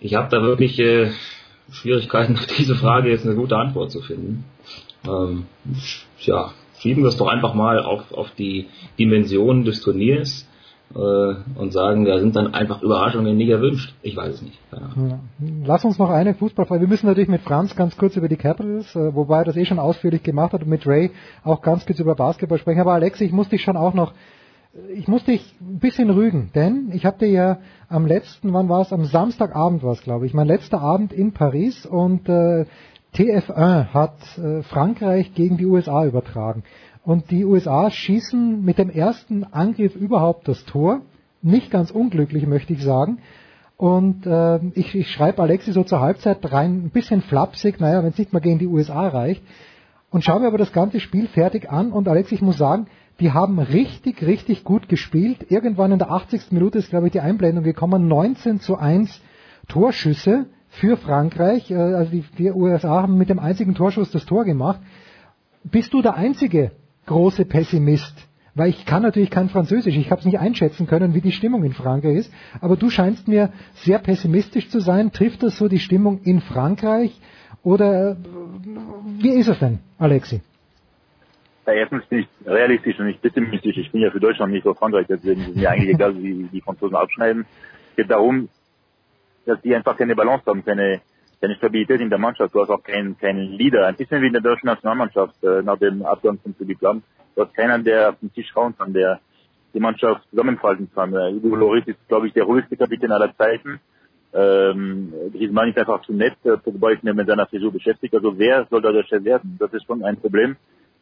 ich 0.00 0.14
habe 0.14 0.28
da 0.30 0.42
wirklich 0.42 0.78
äh, 0.78 1.10
Schwierigkeiten, 1.70 2.34
auf 2.38 2.46
diese 2.46 2.74
Frage 2.74 3.10
jetzt 3.10 3.26
eine 3.26 3.34
gute 3.34 3.56
Antwort 3.56 3.90
zu 3.90 4.00
finden. 4.00 4.44
Ähm, 5.06 5.46
ja, 6.20 6.52
schieben 6.78 7.02
wir 7.02 7.08
es 7.08 7.16
doch 7.16 7.28
einfach 7.28 7.54
mal 7.54 7.80
auf, 7.80 8.12
auf 8.12 8.30
die 8.36 8.68
Dimensionen 8.98 9.64
des 9.64 9.82
Turniers 9.82 10.48
und 10.94 11.72
sagen, 11.72 12.04
da 12.04 12.18
sind 12.18 12.36
dann 12.36 12.54
einfach 12.54 12.82
Überraschungen 12.82 13.36
nicht 13.36 13.48
erwünscht. 13.48 13.94
Ich 14.02 14.16
weiß 14.16 14.34
es 14.34 14.42
nicht. 14.42 14.58
Ja. 14.72 15.18
Lass 15.64 15.84
uns 15.84 15.98
noch 15.98 16.10
eine 16.10 16.34
Fußballfrage. 16.34 16.82
Wir 16.82 16.88
müssen 16.88 17.06
natürlich 17.06 17.28
mit 17.28 17.42
Franz 17.42 17.74
ganz 17.76 17.96
kurz 17.96 18.16
über 18.16 18.28
die 18.28 18.36
Capitals, 18.36 18.94
äh, 18.94 19.14
wobei 19.14 19.38
er 19.38 19.44
das 19.44 19.56
eh 19.56 19.64
schon 19.64 19.78
ausführlich 19.78 20.22
gemacht 20.22 20.52
hat 20.52 20.62
und 20.62 20.68
mit 20.68 20.86
Ray 20.86 21.10
auch 21.44 21.62
ganz 21.62 21.86
kurz 21.86 21.98
über 21.98 22.14
Basketball 22.14 22.58
sprechen. 22.58 22.80
Aber 22.80 22.92
Alexi, 22.92 23.24
ich 23.24 23.32
muss 23.32 23.48
dich 23.48 23.62
schon 23.62 23.76
auch 23.76 23.94
noch 23.94 24.12
ich 24.94 25.06
muss 25.06 25.24
dich 25.24 25.54
ein 25.60 25.78
bisschen 25.80 26.08
rügen, 26.08 26.50
denn 26.54 26.90
ich 26.94 27.04
habe 27.04 27.18
dir 27.18 27.28
ja 27.28 27.58
am 27.88 28.06
letzten, 28.06 28.52
wann 28.54 28.68
war 28.70 28.80
es? 28.80 28.92
Am 28.92 29.04
Samstagabend 29.04 29.82
war 29.82 29.92
es, 29.92 30.02
glaube 30.02 30.24
ich, 30.24 30.32
mein 30.32 30.46
letzter 30.46 30.80
Abend 30.80 31.12
in 31.12 31.32
Paris 31.32 31.84
und 31.84 32.26
äh, 32.28 32.64
TF1 33.14 33.88
hat 33.92 34.16
äh, 34.38 34.62
Frankreich 34.62 35.34
gegen 35.34 35.58
die 35.58 35.66
USA 35.66 36.06
übertragen. 36.06 36.64
Und 37.04 37.30
die 37.30 37.44
USA 37.44 37.90
schießen 37.90 38.64
mit 38.64 38.78
dem 38.78 38.90
ersten 38.90 39.44
Angriff 39.44 39.96
überhaupt 39.96 40.46
das 40.46 40.64
Tor. 40.64 41.00
Nicht 41.42 41.70
ganz 41.70 41.90
unglücklich, 41.90 42.46
möchte 42.46 42.72
ich 42.72 42.82
sagen. 42.82 43.18
Und 43.76 44.26
äh, 44.26 44.60
ich, 44.74 44.94
ich 44.94 45.10
schreibe 45.10 45.42
Alexi 45.42 45.72
so 45.72 45.82
zur 45.82 46.00
Halbzeit 46.00 46.38
rein, 46.52 46.84
ein 46.84 46.90
bisschen 46.90 47.20
flapsig, 47.22 47.80
naja, 47.80 48.02
wenn 48.02 48.10
es 48.10 48.18
nicht 48.18 48.32
mal 48.32 48.38
gegen 48.38 48.60
die 48.60 48.68
USA 48.68 49.08
reicht. 49.08 49.42
Und 50.10 50.22
schaue 50.22 50.40
mir 50.40 50.46
aber 50.46 50.58
das 50.58 50.72
ganze 50.72 51.00
Spiel 51.00 51.26
fertig 51.26 51.70
an 51.70 51.90
und 51.90 52.06
Alexi, 52.06 52.36
ich 52.36 52.42
muss 52.42 52.58
sagen, 52.58 52.86
die 53.18 53.32
haben 53.32 53.58
richtig, 53.58 54.22
richtig 54.22 54.62
gut 54.62 54.88
gespielt. 54.88 55.50
Irgendwann 55.50 55.90
in 55.90 55.98
der 55.98 56.10
80. 56.10 56.52
Minute 56.52 56.78
ist, 56.78 56.90
glaube 56.90 57.06
ich, 57.06 57.12
die 57.12 57.20
Einblendung 57.20 57.64
gekommen. 57.64 58.06
19 58.06 58.60
zu 58.60 58.76
1 58.76 59.20
Torschüsse 59.68 60.46
für 60.68 60.96
Frankreich. 60.96 61.70
Äh, 61.70 61.74
also 61.74 62.10
die, 62.12 62.24
die 62.38 62.52
USA 62.52 63.02
haben 63.02 63.18
mit 63.18 63.30
dem 63.30 63.40
einzigen 63.40 63.74
Torschuss 63.74 64.12
das 64.12 64.26
Tor 64.26 64.44
gemacht. 64.44 64.80
Bist 65.64 65.92
du 65.92 66.02
der 66.02 66.14
Einzige, 66.14 66.72
große 67.06 67.44
Pessimist. 67.44 68.28
Weil 68.54 68.68
ich 68.68 68.84
kann 68.84 69.02
natürlich 69.02 69.30
kein 69.30 69.48
Französisch, 69.48 69.96
ich 69.96 70.10
habe 70.10 70.20
es 70.20 70.26
nicht 70.26 70.38
einschätzen 70.38 70.86
können, 70.86 71.14
wie 71.14 71.22
die 71.22 71.32
Stimmung 71.32 71.64
in 71.64 71.72
Frankreich 71.72 72.16
ist. 72.16 72.32
Aber 72.60 72.76
du 72.76 72.90
scheinst 72.90 73.26
mir 73.26 73.50
sehr 73.74 73.98
pessimistisch 73.98 74.68
zu 74.68 74.80
sein. 74.80 75.10
Trifft 75.10 75.42
das 75.42 75.56
so 75.56 75.68
die 75.68 75.78
Stimmung 75.78 76.20
in 76.24 76.42
Frankreich? 76.42 77.18
Oder 77.62 78.16
wie 79.18 79.30
ist 79.30 79.48
es 79.48 79.58
denn, 79.58 79.78
Alexi? 79.98 80.42
Ja, 81.66 81.72
erstens 81.74 82.04
bin 82.06 82.20
ich 82.20 82.28
realistisch 82.46 82.98
und 82.98 83.06
nicht 83.06 83.22
pessimistisch. 83.22 83.76
Ich 83.78 83.92
bin 83.92 84.02
ja 84.02 84.10
für 84.10 84.20
Deutschland 84.20 84.52
nicht 84.52 84.64
für 84.64 84.74
Frankreich, 84.74 85.06
deswegen 85.08 85.42
ist 85.42 85.56
mir 85.56 85.70
eigentlich 85.70 85.94
egal, 85.94 86.20
wie 86.20 86.48
die 86.52 86.60
Franzosen 86.60 86.96
abschneiden. 86.96 87.46
Es 87.90 87.96
geht 87.96 88.10
darum, 88.10 88.48
dass 89.46 89.60
die 89.62 89.74
einfach 89.74 89.96
keine 89.96 90.16
Balance 90.16 90.44
haben, 90.46 90.64
keine, 90.64 91.00
keine 91.42 91.56
Stabilität 91.56 92.00
in 92.00 92.08
der 92.08 92.20
Mannschaft. 92.20 92.54
Du 92.54 92.60
hast 92.62 92.70
auch 92.70 92.82
keinen, 92.84 93.18
keinen 93.18 93.52
Leader. 93.52 93.88
Ein 93.88 93.96
bisschen 93.96 94.22
wie 94.22 94.28
in 94.28 94.32
der 94.32 94.42
deutschen 94.42 94.66
Nationalmannschaft 94.66 95.42
äh, 95.42 95.60
nach 95.62 95.76
dem 95.76 96.06
Abgang 96.06 96.38
von 96.38 96.54
Philipp 96.54 96.80
Lahm. 96.80 97.02
Du 97.34 97.42
hast 97.42 97.52
keinen, 97.54 97.82
der 97.82 98.10
auf 98.10 98.20
den 98.20 98.32
Tisch 98.32 98.48
schauen 98.52 98.76
kann, 98.78 98.92
der 98.92 99.18
die 99.74 99.80
Mannschaft 99.80 100.22
zusammenfalten 100.30 100.88
kann. 100.94 101.12
Äh, 101.12 101.32
Hugo 101.32 101.56
Loris 101.56 101.84
ist, 101.86 101.98
glaube 102.06 102.28
ich, 102.28 102.32
der 102.32 102.44
ruhigste 102.44 102.76
Kapitän 102.76 103.10
aller 103.10 103.36
Zeiten. 103.36 103.80
Ähm, 104.32 105.12
Griezmann 105.32 105.68
ist 105.68 105.78
einfach 105.78 106.02
zu 106.02 106.12
nett. 106.12 106.36
Äh, 106.44 106.58
Pogba 106.58 106.90
ist 106.92 107.02
mit 107.02 107.26
seiner 107.26 107.46
Frisur 107.46 107.72
beschäftigt. 107.72 108.14
Also 108.14 108.38
wer 108.38 108.64
soll 108.70 108.80
da 108.80 108.92
der 108.92 109.02
Chef 109.02 109.24
werden? 109.24 109.56
Das 109.58 109.72
ist 109.72 109.84
schon 109.84 110.04
ein 110.04 110.18
Problem. 110.18 110.56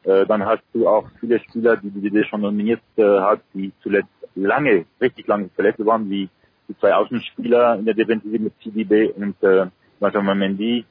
Äh, 0.05 0.25
dann 0.25 0.47
hast 0.47 0.63
du 0.73 0.89
auch 0.89 1.07
viele 1.21 1.39
Spieler, 1.41 1.77
die 1.77 1.91
die 1.91 2.09
DD 2.09 2.25
schon 2.25 2.41
nominiert 2.41 2.81
äh, 2.97 3.03
hat, 3.03 3.43
die 3.53 3.73
zuletzt 3.83 4.09
lange, 4.35 4.87
richtig 5.03 5.27
lange 5.27 5.51
verletzt 5.51 5.85
waren, 5.85 6.09
wie 6.09 6.31
die 6.67 6.79
zwei 6.79 6.95
Außenspieler 6.95 7.79
in 7.79 7.85
der 7.85 7.95
Defensive 7.95 8.39
mit 8.39 8.55
CDB 8.63 9.11
und 9.11 9.35
äh, 9.43 9.67
Benjamin 10.01 10.39
Mendy. 10.39 10.85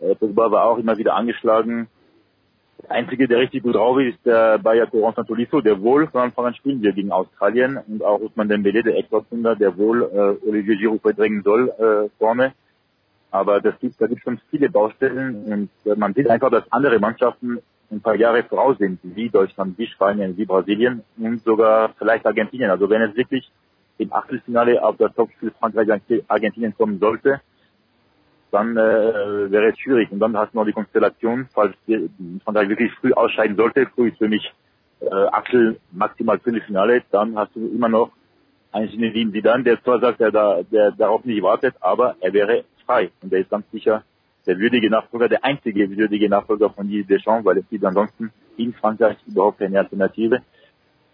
Äh, 0.00 0.14
Pogba 0.14 0.50
war 0.50 0.64
auch 0.64 0.78
immer 0.78 0.96
wieder 0.96 1.14
angeschlagen. 1.14 1.88
Der 2.82 2.92
einzige, 2.92 3.28
der 3.28 3.38
richtig 3.38 3.62
gut 3.62 3.74
drauf 3.74 3.98
ist, 4.00 4.16
ist 4.16 4.26
der 4.26 4.58
Bayer 4.58 4.86
Corentin 4.86 5.26
Tolisso, 5.26 5.60
der 5.60 5.80
wohl 5.80 6.08
von 6.08 6.22
Anfang 6.22 6.46
an 6.46 6.54
spielen 6.54 6.82
wird 6.82 6.96
gegen 6.96 7.12
Australien 7.12 7.78
und 7.86 8.02
auch 8.02 8.20
Usman 8.20 8.48
Dembele, 8.48 8.82
der 8.82 8.96
Ecktortsunder, 8.96 9.54
der 9.54 9.76
wohl 9.76 10.02
äh, 10.02 10.48
Olivier 10.48 10.76
Giroud 10.76 11.02
verdrängen 11.02 11.42
soll 11.42 11.68
äh, 11.68 12.08
vorne. 12.18 12.54
Aber 13.30 13.60
das 13.60 13.78
gibt, 13.78 14.00
da 14.00 14.06
gibt 14.06 14.18
es 14.18 14.24
schon 14.24 14.40
viele 14.50 14.68
Baustellen 14.68 15.44
und 15.44 15.90
äh, 15.90 15.96
man 15.96 16.12
sieht 16.14 16.28
einfach, 16.28 16.50
dass 16.50 16.70
andere 16.72 16.98
Mannschaften 16.98 17.60
ein 17.90 18.00
paar 18.00 18.16
Jahre 18.16 18.42
voraus 18.42 18.78
sind, 18.78 18.98
wie 19.02 19.28
Deutschland, 19.28 19.78
wie 19.78 19.86
Spanien, 19.86 20.36
wie 20.36 20.46
Brasilien 20.46 21.02
und 21.18 21.42
sogar 21.42 21.90
vielleicht 21.98 22.26
Argentinien. 22.26 22.70
Also 22.70 22.88
wenn 22.90 23.02
es 23.02 23.16
wirklich 23.16 23.50
im 23.98 24.12
Achtelfinale 24.12 24.82
auf 24.82 24.96
das 24.96 25.14
Topspiel 25.14 25.52
Frankreich-Argentinien 25.58 26.74
kommen 26.74 26.98
sollte, 26.98 27.40
dann 28.52 28.76
äh, 28.76 29.50
wäre 29.50 29.70
es 29.70 29.78
schwierig. 29.78 30.12
Und 30.12 30.20
dann 30.20 30.36
hast 30.36 30.52
du 30.52 30.58
noch 30.58 30.66
die 30.66 30.72
Konstellation, 30.72 31.48
falls 31.52 31.74
Frankreich 32.44 32.68
wirklich 32.68 32.92
früh 33.00 33.12
ausscheiden 33.12 33.56
sollte, 33.56 33.86
früh 33.94 34.08
ist 34.08 34.18
für 34.18 34.28
mich 34.28 34.52
äh, 35.00 35.26
Achtel 35.32 35.80
maximal 35.90 36.38
Viertelfinale, 36.38 37.02
dann 37.10 37.36
hast 37.36 37.56
du 37.56 37.66
immer 37.66 37.88
noch 37.88 38.12
einen 38.70 38.90
Zinedine 38.90 39.32
Zidane, 39.32 39.64
der 39.64 39.82
zwar 39.82 40.00
sagt, 40.00 40.20
der, 40.20 40.30
da, 40.30 40.62
der 40.62 40.92
darauf 40.92 41.24
nicht 41.24 41.42
wartet, 41.42 41.74
aber 41.80 42.16
er 42.20 42.32
wäre 42.32 42.64
frei. 42.86 43.10
Und 43.22 43.32
der 43.32 43.40
ist 43.40 43.50
ganz 43.50 43.70
sicher 43.70 44.04
der 44.46 44.58
würdige 44.58 44.90
Nachfolger, 44.90 45.28
der 45.28 45.44
einzige 45.44 45.88
würdige 45.96 46.28
Nachfolger 46.28 46.70
von 46.70 46.88
Didier 46.88 47.04
Deschamps, 47.04 47.44
weil 47.44 47.58
es 47.58 47.68
gibt 47.68 47.84
ansonsten 47.84 48.32
in 48.56 48.72
Frankreich 48.74 49.16
überhaupt 49.26 49.58
keine 49.58 49.78
Alternative. 49.78 50.42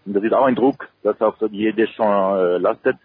Und 0.07 0.15
das 0.15 0.23
ist 0.23 0.33
auch 0.33 0.47
ein 0.47 0.55
Druck, 0.55 0.89
das 1.03 1.21
auf 1.21 1.39
Didier 1.39 1.73
Deschamps 1.73 2.41
äh, 2.41 2.59
lastet. 2.59 2.97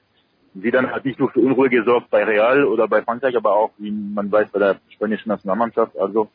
Sie 0.55 0.71
dann 0.71 0.91
hat 0.91 1.05
nicht 1.05 1.19
nur 1.19 1.31
für 1.31 1.39
Unruhe 1.39 1.69
gesorgt 1.69 2.09
bei 2.11 2.23
Real 2.23 2.65
oder 2.65 2.87
bei 2.87 3.01
Frankreich, 3.01 3.35
aber 3.35 3.55
auch, 3.55 3.71
wie 3.77 3.91
man 3.91 4.31
weiß, 4.31 4.49
bei 4.51 4.59
der 4.59 4.75
spanischen 4.89 5.29
Nationalmannschaft. 5.29 5.97
Also 5.97 6.29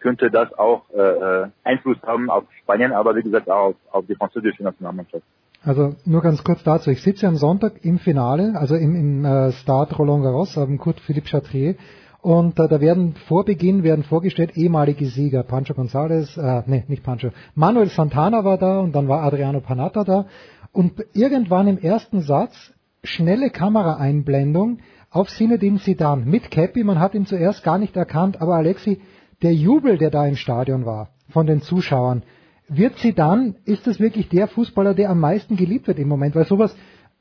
könnte 0.00 0.30
das 0.30 0.56
auch 0.58 0.82
äh, 0.94 1.00
äh, 1.00 1.48
Einfluss 1.64 1.98
haben 2.02 2.30
auf 2.30 2.44
Spanien, 2.62 2.92
aber 2.92 3.14
wie 3.16 3.22
gesagt 3.22 3.50
auch 3.50 3.70
auf, 3.70 3.76
auf 3.90 4.06
die 4.06 4.14
französische 4.14 4.62
Nationalmannschaft. 4.62 5.24
Also 5.64 5.96
nur 6.04 6.22
ganz 6.22 6.44
kurz 6.44 6.62
dazu. 6.62 6.90
Ich 6.90 7.02
sitze 7.02 7.26
am 7.26 7.36
Sonntag 7.36 7.84
im 7.84 7.98
Finale, 7.98 8.54
also 8.54 8.76
im, 8.76 8.94
im 8.94 9.24
äh, 9.24 9.52
Stade 9.52 9.94
Roland 9.96 10.22
Garros, 10.22 10.56
am 10.56 10.78
Kurt 10.78 11.00
Philippe 11.00 11.28
Chatrier. 11.28 11.74
Und 12.22 12.58
äh, 12.58 12.68
da 12.68 12.80
werden 12.80 13.14
vor 13.26 13.44
Beginn 13.44 13.82
werden 13.82 14.04
vorgestellt 14.04 14.56
ehemalige 14.56 15.06
Sieger. 15.06 15.42
Pancho 15.42 15.74
González, 15.74 16.38
äh, 16.38 16.62
nee, 16.66 16.84
nicht 16.88 17.02
Pancho. 17.02 17.30
Manuel 17.54 17.88
Santana 17.88 18.44
war 18.44 18.58
da 18.58 18.80
und 18.80 18.94
dann 18.94 19.08
war 19.08 19.22
Adriano 19.24 19.60
Panatta 19.60 20.04
da. 20.04 20.26
Und 20.72 21.04
irgendwann 21.12 21.66
im 21.66 21.78
ersten 21.78 22.20
Satz 22.20 22.72
schnelle 23.02 23.50
Kameraeinblendung 23.50 24.78
auf 25.10 25.30
Sinedin 25.30 25.78
Sidan 25.78 26.24
mit 26.24 26.50
Cappy. 26.50 26.84
Man 26.84 26.98
hat 26.98 27.14
ihn 27.14 27.26
zuerst 27.26 27.64
gar 27.64 27.78
nicht 27.78 27.96
erkannt, 27.96 28.40
aber 28.40 28.56
Alexi, 28.56 29.00
der 29.42 29.54
Jubel, 29.54 29.98
der 29.98 30.10
da 30.10 30.26
im 30.26 30.36
Stadion 30.36 30.84
war 30.84 31.10
von 31.28 31.46
den 31.46 31.62
Zuschauern, 31.62 32.22
wird 32.68 32.98
Sidan, 32.98 33.56
ist 33.64 33.86
das 33.86 33.98
wirklich 33.98 34.28
der 34.28 34.46
Fußballer, 34.46 34.94
der 34.94 35.10
am 35.10 35.20
meisten 35.20 35.56
geliebt 35.56 35.86
wird 35.86 35.98
im 35.98 36.08
Moment? 36.08 36.34
Weil 36.34 36.44
sowas, 36.44 36.76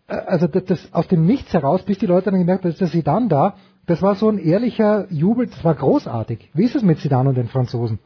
äh, 0.08 0.16
also 0.16 0.48
das, 0.48 0.66
das 0.66 0.94
aus 0.94 1.08
dem 1.08 1.26
Nichts 1.26 1.54
heraus, 1.54 1.84
bis 1.84 1.98
die 2.00 2.06
Leute 2.06 2.32
dann 2.32 2.40
gemerkt 2.40 2.64
haben, 2.64 2.72
dass 2.72 2.80
der 2.80 2.88
Sidan 2.88 3.30
da, 3.30 3.56
das 3.86 4.02
war 4.02 4.16
so 4.16 4.30
ein 4.30 4.40
ehrlicher 4.40 5.08
Jubel, 5.12 5.48
das 5.48 5.64
war 5.64 5.76
großartig. 5.76 6.50
Wie 6.54 6.66
ist 6.66 6.76
es 6.76 6.84
mit 6.84 7.00
Sidan 7.00 7.28
und 7.28 7.38
den 7.38 7.48
Franzosen? 7.48 8.00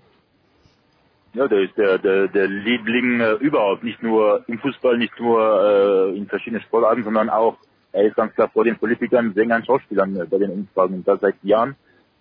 Ja, 1.33 1.47
der 1.47 1.61
ist 1.61 1.77
der, 1.77 1.97
der, 1.97 2.27
der 2.27 2.47
Liebling 2.47 3.21
äh, 3.21 3.33
überhaupt, 3.35 3.83
nicht 3.83 4.03
nur 4.03 4.43
im 4.47 4.59
Fußball, 4.59 4.97
nicht 4.97 5.17
nur 5.17 5.39
äh, 6.11 6.17
in 6.17 6.27
verschiedenen 6.27 6.61
Sportarten, 6.61 7.05
sondern 7.05 7.29
auch, 7.29 7.57
er 7.93 8.03
ist 8.03 8.17
ganz 8.17 8.33
klar 8.33 8.49
vor 8.49 8.65
den 8.65 8.77
Politikern, 8.77 9.33
Sängern, 9.33 9.63
Schauspielern 9.63 10.17
äh, 10.17 10.25
bei 10.25 10.39
den 10.39 10.51
Umfragen 10.51 10.95
und 10.95 11.07
das 11.07 11.21
seit 11.21 11.35
Jahren. 11.41 11.75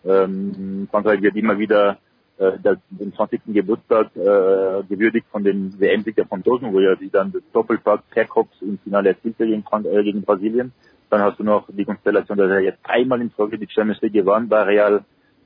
Ähm, 0.04 0.86
Frankreich 0.92 1.20
wird 1.22 1.34
immer 1.34 1.58
wieder 1.58 1.98
äh, 2.38 2.52
der, 2.58 2.76
den 2.90 3.12
20. 3.12 3.40
Geburtstag 3.48 4.14
äh, 4.14 4.84
gewürdigt 4.88 5.26
von 5.32 5.42
den 5.42 5.78
WM-Sieg 5.80 6.14
der 6.14 6.26
Franzosen, 6.26 6.72
wo 6.72 6.78
er 6.78 6.96
sich 6.96 7.10
dann 7.10 7.32
das 7.32 7.42
Doppelpack 7.52 8.08
per 8.10 8.26
Kopf 8.26 8.50
im 8.60 8.78
Finale 8.78 9.08
erzielte 9.08 9.44
gegen, 9.44 9.64
äh, 9.86 10.04
gegen 10.04 10.22
Brasilien. 10.22 10.72
Dann 11.10 11.20
hast 11.22 11.40
du 11.40 11.42
noch 11.42 11.66
die 11.68 11.84
Konstellation, 11.84 12.38
dass 12.38 12.48
er 12.48 12.60
jetzt 12.60 12.86
dreimal 12.86 13.20
in 13.20 13.30
Folge 13.30 13.58
die 13.58 13.68
Champions 13.68 14.00
League 14.02 14.12
gewann, 14.12 14.48
bei 14.48 14.62
Real 14.62 15.02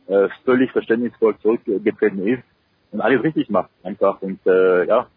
äh, 0.06 0.28
völlig 0.44 0.70
verständnisvoll 0.70 1.34
zurückgetreten 1.38 2.26
ist 2.26 2.44
und 2.94 3.00
alles 3.00 3.22
richtig 3.24 3.50
macht 3.50 3.70
einfach. 3.82 4.22
Und 4.22 4.38
äh, 4.46 4.86
ja, 4.86 5.08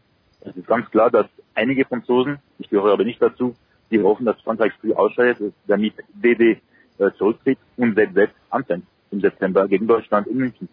es 0.42 0.58
ist 0.58 0.68
ganz 0.68 0.90
klar, 0.90 1.12
dass 1.12 1.28
einige 1.54 1.86
Franzosen, 1.86 2.40
ich 2.58 2.70
gehöre 2.70 2.92
aber 2.92 3.04
nicht 3.04 3.22
dazu, 3.22 3.56
die 3.92 4.02
hoffen, 4.02 4.26
dass 4.26 4.42
Frankreich 4.42 4.74
früh 4.82 4.94
ausscheidet, 4.94 5.54
damit 5.68 5.94
DD 6.12 6.60
äh, 6.98 7.12
zurücktritt 7.18 7.60
und 7.78 7.96
ZZ 7.96 8.32
anfängt 8.50 8.86
im 9.12 9.22
September 9.22 9.68
gegen 9.68 9.88
Deutschland 9.88 10.26
in 10.28 10.38
München. 10.38 10.68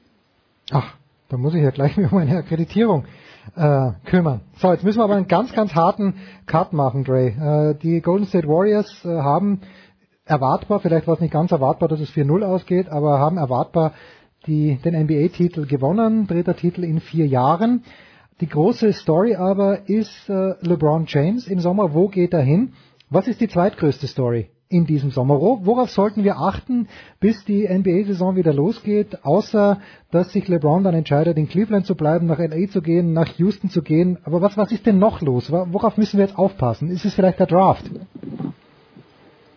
Ach, 0.72 0.94
da 1.28 1.36
muss 1.36 1.54
ich 1.54 1.62
ja 1.62 1.70
gleich 1.70 1.96
mir 1.98 2.10
um 2.10 2.18
eine 2.18 2.38
Akkreditierung 2.38 3.04
äh, 3.54 3.90
kümmern. 4.06 4.40
So, 4.56 4.72
jetzt 4.72 4.82
müssen 4.82 4.98
wir 4.98 5.04
aber 5.04 5.16
einen 5.16 5.28
ganz, 5.28 5.52
ganz 5.52 5.74
harten 5.74 6.14
Cut 6.46 6.72
machen, 6.72 7.04
Dre. 7.04 7.26
Äh, 7.26 7.74
die 7.74 8.00
Golden 8.00 8.26
State 8.26 8.48
Warriors 8.48 9.04
äh, 9.04 9.08
haben 9.08 9.60
erwartbar, 10.24 10.80
vielleicht 10.80 11.06
war 11.06 11.14
es 11.14 11.20
nicht 11.20 11.34
ganz 11.34 11.52
erwartbar, 11.52 11.90
dass 11.90 12.00
es 12.00 12.08
4-0 12.08 12.42
ausgeht, 12.46 12.88
aber 12.88 13.18
haben 13.18 13.36
erwartbar 13.36 13.92
die, 14.46 14.78
den 14.84 14.94
NBA-Titel 14.94 15.66
gewonnen, 15.66 16.26
dritter 16.26 16.56
Titel 16.56 16.84
in 16.84 17.00
vier 17.00 17.26
Jahren. 17.26 17.82
Die 18.40 18.48
große 18.48 18.92
Story 18.92 19.36
aber 19.36 19.88
ist 19.88 20.28
äh, 20.28 20.54
LeBron 20.60 21.04
James 21.06 21.46
im 21.46 21.60
Sommer. 21.60 21.94
Wo 21.94 22.08
geht 22.08 22.34
er 22.34 22.42
hin? 22.42 22.72
Was 23.08 23.28
ist 23.28 23.40
die 23.40 23.48
zweitgrößte 23.48 24.06
Story 24.08 24.50
in 24.68 24.86
diesem 24.86 25.10
Sommer? 25.10 25.40
Worauf 25.40 25.90
sollten 25.90 26.24
wir 26.24 26.38
achten, 26.38 26.88
bis 27.20 27.44
die 27.44 27.68
NBA-Saison 27.68 28.34
wieder 28.34 28.52
losgeht, 28.52 29.24
außer 29.24 29.78
dass 30.10 30.32
sich 30.32 30.48
LeBron 30.48 30.82
dann 30.82 30.94
entscheidet, 30.94 31.36
in 31.36 31.48
Cleveland 31.48 31.86
zu 31.86 31.94
bleiben, 31.94 32.26
nach 32.26 32.38
LA 32.38 32.68
zu 32.68 32.82
gehen, 32.82 33.12
nach 33.12 33.28
Houston 33.38 33.70
zu 33.70 33.82
gehen. 33.82 34.18
Aber 34.24 34.42
was, 34.42 34.56
was 34.56 34.72
ist 34.72 34.84
denn 34.84 34.98
noch 34.98 35.20
los? 35.20 35.52
Worauf 35.52 35.96
müssen 35.96 36.18
wir 36.18 36.26
jetzt 36.26 36.38
aufpassen? 36.38 36.88
Ist 36.88 37.04
es 37.04 37.14
vielleicht 37.14 37.38
der 37.38 37.46
Draft? 37.46 37.88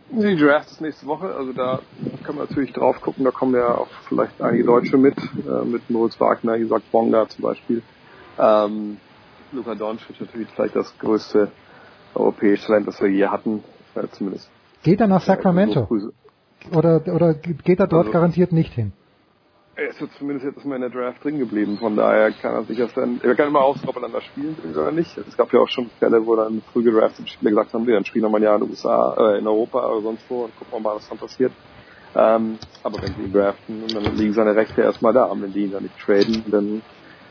Die 0.10 0.38
Draft 0.38 0.72
ist 0.72 0.82
nächste 0.82 1.06
Woche, 1.06 1.36
also 1.36 1.52
da 1.52 1.80
kann 2.24 2.36
man 2.36 2.48
natürlich 2.48 2.72
drauf 2.72 3.02
gucken, 3.02 3.26
da 3.26 3.32
kommen 3.32 3.56
ja 3.56 3.76
auch 3.76 3.90
vielleicht 4.08 4.42
einige 4.42 4.64
Deutsche 4.64 4.98
mit, 4.98 5.18
äh, 5.18 5.66
mit 5.66 5.90
Moritz 5.90 6.20
Wagner, 6.20 6.56
Isaac 6.56 6.84
Bonga 6.92 7.28
zum 7.28 7.44
Beispiel. 7.44 7.82
Ähm, 8.40 8.98
Luka 9.52 9.76
Doncic 9.76 10.20
natürlich 10.20 10.48
vielleicht 10.56 10.76
das 10.76 10.98
größte 11.00 11.52
europäische 12.16 12.68
Talent, 12.68 12.88
das 12.88 13.02
wir 13.02 13.10
je 13.10 13.28
hatten, 13.28 13.64
äh, 13.96 14.08
zumindest. 14.12 14.50
Geht 14.84 15.02
er 15.02 15.08
nach 15.08 15.22
Sacramento? 15.22 15.88
Oder, 16.74 17.02
oder 17.14 17.34
geht 17.34 17.80
er 17.80 17.88
dort 17.88 18.08
also, 18.08 18.12
garantiert 18.12 18.52
nicht 18.52 18.74
hin? 18.74 18.94
Er 19.78 19.90
ist 19.90 20.02
zumindest 20.18 20.44
jetzt 20.44 20.66
mal 20.66 20.76
in 20.76 20.82
der 20.82 20.90
Draft 20.90 21.24
drin 21.24 21.38
geblieben, 21.38 21.78
von 21.78 21.96
daher 21.96 22.32
kann 22.32 22.56
er 22.56 22.64
sich 22.64 22.80
erst 22.80 22.98
dann, 22.98 23.22
er 23.22 23.36
kann 23.36 23.50
immer 23.50 23.62
aus, 23.62 23.78
ob 23.86 23.96
er 23.96 24.02
dann 24.02 24.12
da 24.12 24.22
spielen 24.22 24.58
will 24.64 24.76
oder 24.76 24.92
nicht. 24.92 25.16
Es 25.20 25.38
gab 25.38 25.54
ja 25.54 25.60
auch 25.60 25.68
schon 25.68 25.92
Fälle, 26.00 26.26
wo 26.26 26.36
dann 26.36 26.64
früh 26.74 26.82
gedraftete 26.82 27.28
Spieler 27.28 27.52
gesagt 27.52 27.74
haben, 27.74 27.86
wir 27.86 27.94
dann 27.94 28.04
spielen 28.04 28.26
wir 28.26 28.30
mal 28.30 28.42
ja 28.42 28.56
in 28.56 28.62
den 28.62 28.72
USA, 28.72 29.14
äh, 29.20 29.38
in 29.38 29.46
Europa 29.46 29.88
oder 29.88 30.02
sonst 30.02 30.24
wo 30.30 30.46
und 30.46 30.56
gucken 30.58 30.74
wir 30.74 30.80
mal, 30.80 30.96
was 30.96 31.08
dann 31.08 31.20
passiert. 31.20 31.52
Ähm, 32.16 32.58
aber 32.82 33.04
wenn 33.04 33.14
sie 33.14 33.22
ihn 33.26 33.32
draften, 33.32 33.88
dann 33.94 34.16
liegen 34.16 34.34
seine 34.34 34.56
Rechte 34.56 34.82
erstmal 34.82 35.14
da. 35.14 35.26
Und 35.26 35.44
wenn 35.44 35.54
die 35.54 35.66
ihn 35.66 35.72
dann 35.72 35.84
nicht 35.84 36.00
traden, 36.00 36.44
dann 36.48 36.82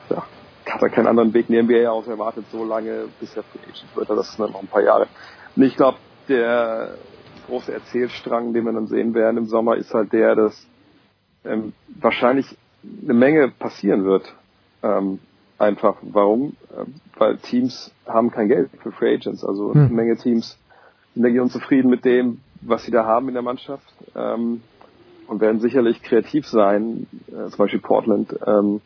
ja, 0.08 0.22
hat 0.66 0.82
er 0.82 0.88
keinen 0.90 1.08
anderen 1.08 1.34
Weg 1.34 1.50
in 1.50 1.56
die 1.56 1.62
NBA 1.62 1.90
aus. 1.90 2.06
Er 2.06 2.18
wartet 2.18 2.44
so 2.52 2.64
lange, 2.64 3.08
bis 3.18 3.36
er 3.36 3.42
Free 3.42 3.58
Agent 3.58 3.96
wird. 3.96 4.08
Das 4.08 4.28
sind 4.28 4.44
dann 4.44 4.52
noch 4.52 4.62
ein 4.62 4.68
paar 4.68 4.84
Jahre. 4.84 5.08
Und 5.56 5.62
ich 5.64 5.74
glaube, 5.74 5.98
der 6.28 6.94
große 7.48 7.72
Erzählstrang, 7.72 8.52
den 8.52 8.64
wir 8.64 8.72
dann 8.72 8.86
sehen 8.86 9.14
werden 9.14 9.38
im 9.38 9.46
Sommer, 9.46 9.76
ist 9.76 9.92
halt 9.92 10.12
der, 10.12 10.36
dass 10.36 10.68
ähm, 11.48 11.72
wahrscheinlich 12.00 12.56
eine 13.02 13.14
Menge 13.14 13.48
passieren 13.48 14.04
wird. 14.04 14.34
Ähm, 14.82 15.18
einfach. 15.58 15.96
Warum? 16.02 16.56
Ähm, 16.76 16.94
weil 17.16 17.38
Teams 17.38 17.92
haben 18.06 18.30
kein 18.30 18.48
Geld 18.48 18.70
für 18.82 18.92
Free 18.92 19.14
Agents. 19.14 19.44
Also 19.44 19.72
hm. 19.72 19.80
eine 19.80 19.94
Menge 19.94 20.16
Teams 20.16 20.58
sind 21.14 21.22
dagegen 21.22 21.40
unzufrieden 21.40 21.90
mit 21.90 22.04
dem, 22.04 22.40
was 22.60 22.84
sie 22.84 22.90
da 22.90 23.04
haben 23.04 23.28
in 23.28 23.34
der 23.34 23.42
Mannschaft 23.42 23.86
ähm, 24.14 24.62
und 25.26 25.40
werden 25.40 25.60
sicherlich 25.60 26.02
kreativ 26.02 26.46
sein, 26.46 27.06
äh, 27.28 27.48
zum 27.48 27.58
Beispiel 27.58 27.80
Portland, 27.80 28.36
ähm, 28.46 28.80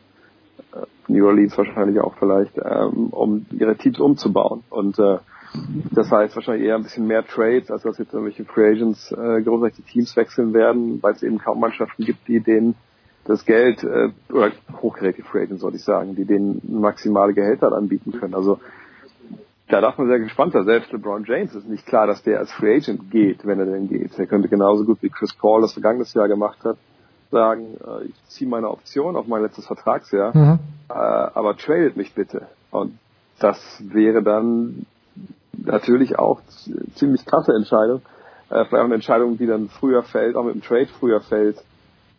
äh, 0.73 0.85
New 1.07 1.27
Orleans 1.27 1.57
wahrscheinlich 1.57 1.99
auch 1.99 2.15
vielleicht, 2.17 2.57
ähm, 2.57 3.07
um 3.11 3.45
ihre 3.51 3.75
Teams 3.75 3.99
umzubauen. 3.99 4.63
Und 4.69 4.97
äh, 4.97 5.17
das 5.91 6.11
heißt 6.11 6.35
wahrscheinlich 6.35 6.67
eher 6.67 6.75
ein 6.75 6.83
bisschen 6.83 7.07
mehr 7.07 7.25
Trades, 7.25 7.71
als 7.71 7.83
dass 7.83 7.97
jetzt 7.97 8.13
irgendwelche 8.13 8.45
Free 8.45 8.71
Agents 8.71 9.11
äh, 9.11 9.41
großartig 9.41 9.77
die 9.77 9.91
Teams 9.91 10.15
wechseln 10.15 10.53
werden, 10.53 11.01
weil 11.01 11.13
es 11.13 11.23
eben 11.23 11.39
kaum 11.39 11.59
Mannschaften 11.59 12.05
gibt, 12.05 12.27
die 12.27 12.39
denen 12.39 12.75
das 13.25 13.45
Geld, 13.45 13.83
äh, 13.83 14.09
oder 14.31 14.51
hochgerätige 14.81 15.27
Free 15.27 15.43
Agents 15.43 15.61
soll 15.61 15.75
ich 15.75 15.83
sagen, 15.83 16.15
die 16.15 16.25
denen 16.25 16.61
maximale 16.67 17.33
Gehälter 17.33 17.71
anbieten 17.71 18.11
können. 18.11 18.33
Also 18.33 18.59
da 19.67 19.79
darf 19.79 19.97
man 19.97 20.07
sehr 20.07 20.19
gespannt 20.19 20.53
sein. 20.53 20.65
Selbst 20.65 20.91
LeBron 20.91 21.23
James 21.25 21.55
ist 21.55 21.67
nicht 21.67 21.85
klar, 21.85 22.07
dass 22.07 22.23
der 22.23 22.39
als 22.39 22.51
Free 22.51 22.75
Agent 22.75 23.11
geht, 23.11 23.45
wenn 23.45 23.59
er 23.59 23.65
denn 23.65 23.87
geht. 23.87 24.17
Er 24.17 24.27
könnte 24.27 24.49
genauso 24.49 24.85
gut 24.85 25.01
wie 25.01 25.09
Chris 25.09 25.33
Paul 25.33 25.61
das 25.61 25.73
vergangenes 25.73 26.13
Jahr 26.13 26.27
gemacht 26.27 26.59
hat, 26.63 26.77
sagen, 27.29 27.77
äh, 27.85 28.05
ich 28.05 28.25
ziehe 28.27 28.49
meine 28.49 28.69
Option 28.69 29.15
auf 29.15 29.27
mein 29.27 29.41
letztes 29.41 29.67
Vertragsjahr, 29.67 30.35
mhm. 30.35 30.59
äh, 30.89 30.93
aber 30.93 31.55
tradet 31.57 31.97
mich 31.97 32.13
bitte. 32.13 32.47
Und 32.69 32.97
das 33.39 33.59
wäre 33.85 34.21
dann 34.23 34.85
natürlich 35.53 36.17
auch 36.17 36.41
ziemlich 36.95 37.25
krasse 37.25 37.53
Entscheidung. 37.53 38.01
Äh, 38.49 38.65
vielleicht 38.65 38.73
auch 38.73 38.85
eine 38.85 38.95
Entscheidung, 38.95 39.37
die 39.37 39.47
dann 39.47 39.69
früher 39.69 40.03
fällt, 40.03 40.35
auch 40.35 40.43
mit 40.43 40.55
dem 40.55 40.61
Trade 40.61 40.87
früher 40.99 41.21
fällt, 41.21 41.63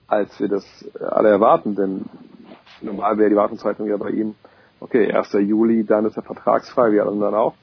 als 0.06 0.38
wir 0.40 0.48
das 0.48 0.64
alle 1.00 1.28
erwarten. 1.28 1.74
Denn 1.74 2.04
normal 2.80 3.18
wäre 3.18 3.30
die 3.30 3.36
Wartungshaltung 3.36 3.88
ja 3.88 3.96
bei 3.96 4.10
ihm 4.10 4.34
okay, 4.82 5.12
1. 5.12 5.32
Juli, 5.32 5.84
dann 5.84 6.04
ist 6.06 6.16
er 6.16 6.22
vertragsfrei, 6.22 6.92
wie 6.92 7.00
alle 7.00 7.10
anderen 7.10 7.34
auch. 7.34 7.54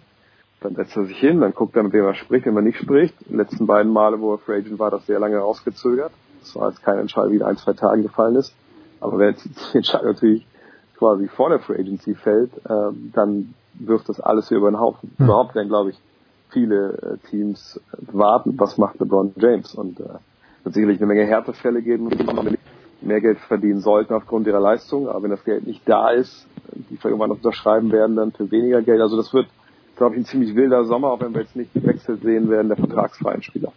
Dann 0.62 0.76
setzt 0.76 0.96
er 0.98 1.06
sich 1.06 1.18
hin, 1.18 1.40
dann 1.42 1.54
guckt 1.54 1.76
er, 1.76 1.84
mit 1.84 1.94
wem 1.94 2.06
er 2.06 2.16
spricht, 2.16 2.46
wenn 2.46 2.54
man 2.54 2.64
nicht 2.64 2.80
spricht. 2.80 3.16
Die 3.30 3.36
letzten 3.36 3.66
beiden 3.66 3.92
Male, 3.92 4.20
wo 4.20 4.34
er 4.34 4.40
Free 4.40 4.58
Agent 4.58 4.80
war, 4.80 4.92
das 4.92 5.06
sehr 5.06 5.20
lange 5.20 5.38
rausgezögert. 5.38 6.12
Das 6.42 6.56
war 6.56 6.70
jetzt 6.70 6.84
keine 6.84 7.02
Entscheidung, 7.02 7.32
die 7.32 7.38
in 7.38 7.44
ein, 7.44 7.58
zwei 7.58 7.74
Tagen 7.74 8.04
gefallen 8.04 8.36
ist. 8.36 8.54
Aber 9.00 9.18
wenn 9.20 9.32
jetzt 9.32 9.46
die 9.46 9.78
Entscheidung 9.78 10.08
natürlich 10.08 10.46
quasi 10.98 11.28
vor 11.28 11.50
der 11.50 11.60
Free 11.60 11.80
Agency 11.80 12.16
fällt, 12.16 12.52
äh, 12.66 12.92
dann 13.14 13.54
wirft 13.80 14.10
das 14.10 14.20
alles 14.20 14.50
hier 14.50 14.58
über 14.58 14.72
den 14.72 14.80
Haufen. 14.80 15.12
Mhm. 15.18 15.26
Überhaupt 15.26 15.56
werden, 15.56 15.70
glaube 15.70 15.92
ich, 15.92 16.00
viele 16.50 17.20
äh, 17.24 17.30
Teams 17.30 17.80
warten, 18.12 18.54
was 18.58 18.78
macht 18.78 19.00
LeBron 19.00 19.34
James. 19.38 19.74
Und 19.76 20.00
äh, 20.00 20.06
wird 20.64 20.76
sicherlich 20.76 21.00
eine 21.00 21.08
Menge 21.08 21.26
Härtefälle 21.26 21.82
geben, 21.82 22.10
die 22.10 22.58
mehr 23.02 23.22
Geld 23.22 23.40
verdienen 23.40 23.80
sollten 23.80 24.14
aufgrund 24.14 24.48
ihrer 24.48 24.60
Leistung. 24.60 25.08
Aber 25.08 25.24
wenn 25.24 25.32
das 25.32 25.44
Geld 25.44 25.66
nicht 25.66 25.88
da 25.88 26.10
ist, 26.10 26.48
die 26.74 26.98
irgendwann 27.04 27.32
unterschreiben 27.32 27.92
werden, 27.92 28.16
dann 28.16 28.32
für 28.32 28.52
weniger 28.52 28.82
Geld. 28.82 29.02
Also 29.02 29.18
das 29.18 29.34
wird, 29.34 29.48
glaube 29.96 30.16
ich, 30.16 30.22
ein 30.22 30.26
ziemlich 30.26 30.56
wilder 30.56 30.84
Sommer, 30.86 31.12
auch 31.12 31.22
wenn 31.22 31.34
wir 31.34 31.42
jetzt 31.42 31.56
nicht 31.56 31.74
gewechselt 31.74 32.22
sehen 32.22 32.50
werden, 32.50 32.68
der 32.68 32.78
vertragsfreien 32.78 33.42
Spieler. 33.42 33.72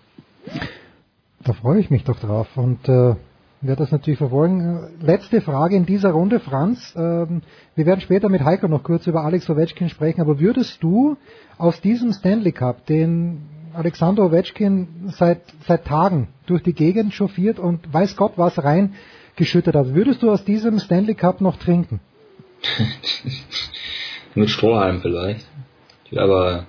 Da 1.44 1.52
freue 1.52 1.80
ich 1.80 1.90
mich 1.90 2.04
doch 2.04 2.18
drauf 2.18 2.48
und 2.56 2.88
äh, 2.88 3.16
werde 3.62 3.84
das 3.84 3.92
natürlich 3.92 4.18
verfolgen. 4.18 4.90
Letzte 5.00 5.40
Frage 5.40 5.76
in 5.76 5.86
dieser 5.86 6.10
Runde, 6.10 6.40
Franz. 6.40 6.94
Ähm, 6.96 7.42
wir 7.76 7.86
werden 7.86 8.00
später 8.00 8.28
mit 8.28 8.44
Heiko 8.44 8.68
noch 8.68 8.82
kurz 8.82 9.06
über 9.06 9.24
Alex 9.24 9.48
Ovechkin 9.48 9.88
sprechen, 9.88 10.20
aber 10.20 10.40
würdest 10.40 10.82
du 10.82 11.16
aus 11.58 11.80
diesem 11.80 12.12
Stanley 12.12 12.52
Cup, 12.52 12.86
den 12.86 13.42
Alexander 13.72 14.24
Ovechkin 14.26 14.88
seit, 15.16 15.42
seit 15.66 15.84
Tagen 15.84 16.28
durch 16.46 16.62
die 16.62 16.74
Gegend 16.74 17.14
chauffiert 17.14 17.58
und 17.58 17.92
weiß 17.92 18.16
Gott 18.16 18.32
was 18.36 18.62
reingeschüttet 18.62 19.74
hat, 19.74 19.94
würdest 19.94 20.22
du 20.22 20.30
aus 20.30 20.44
diesem 20.44 20.78
Stanley 20.78 21.14
Cup 21.14 21.40
noch 21.40 21.56
trinken? 21.56 22.00
Mit 24.34 24.50
Strohhalm 24.50 25.00
vielleicht. 25.00 25.46
Aber 26.16 26.66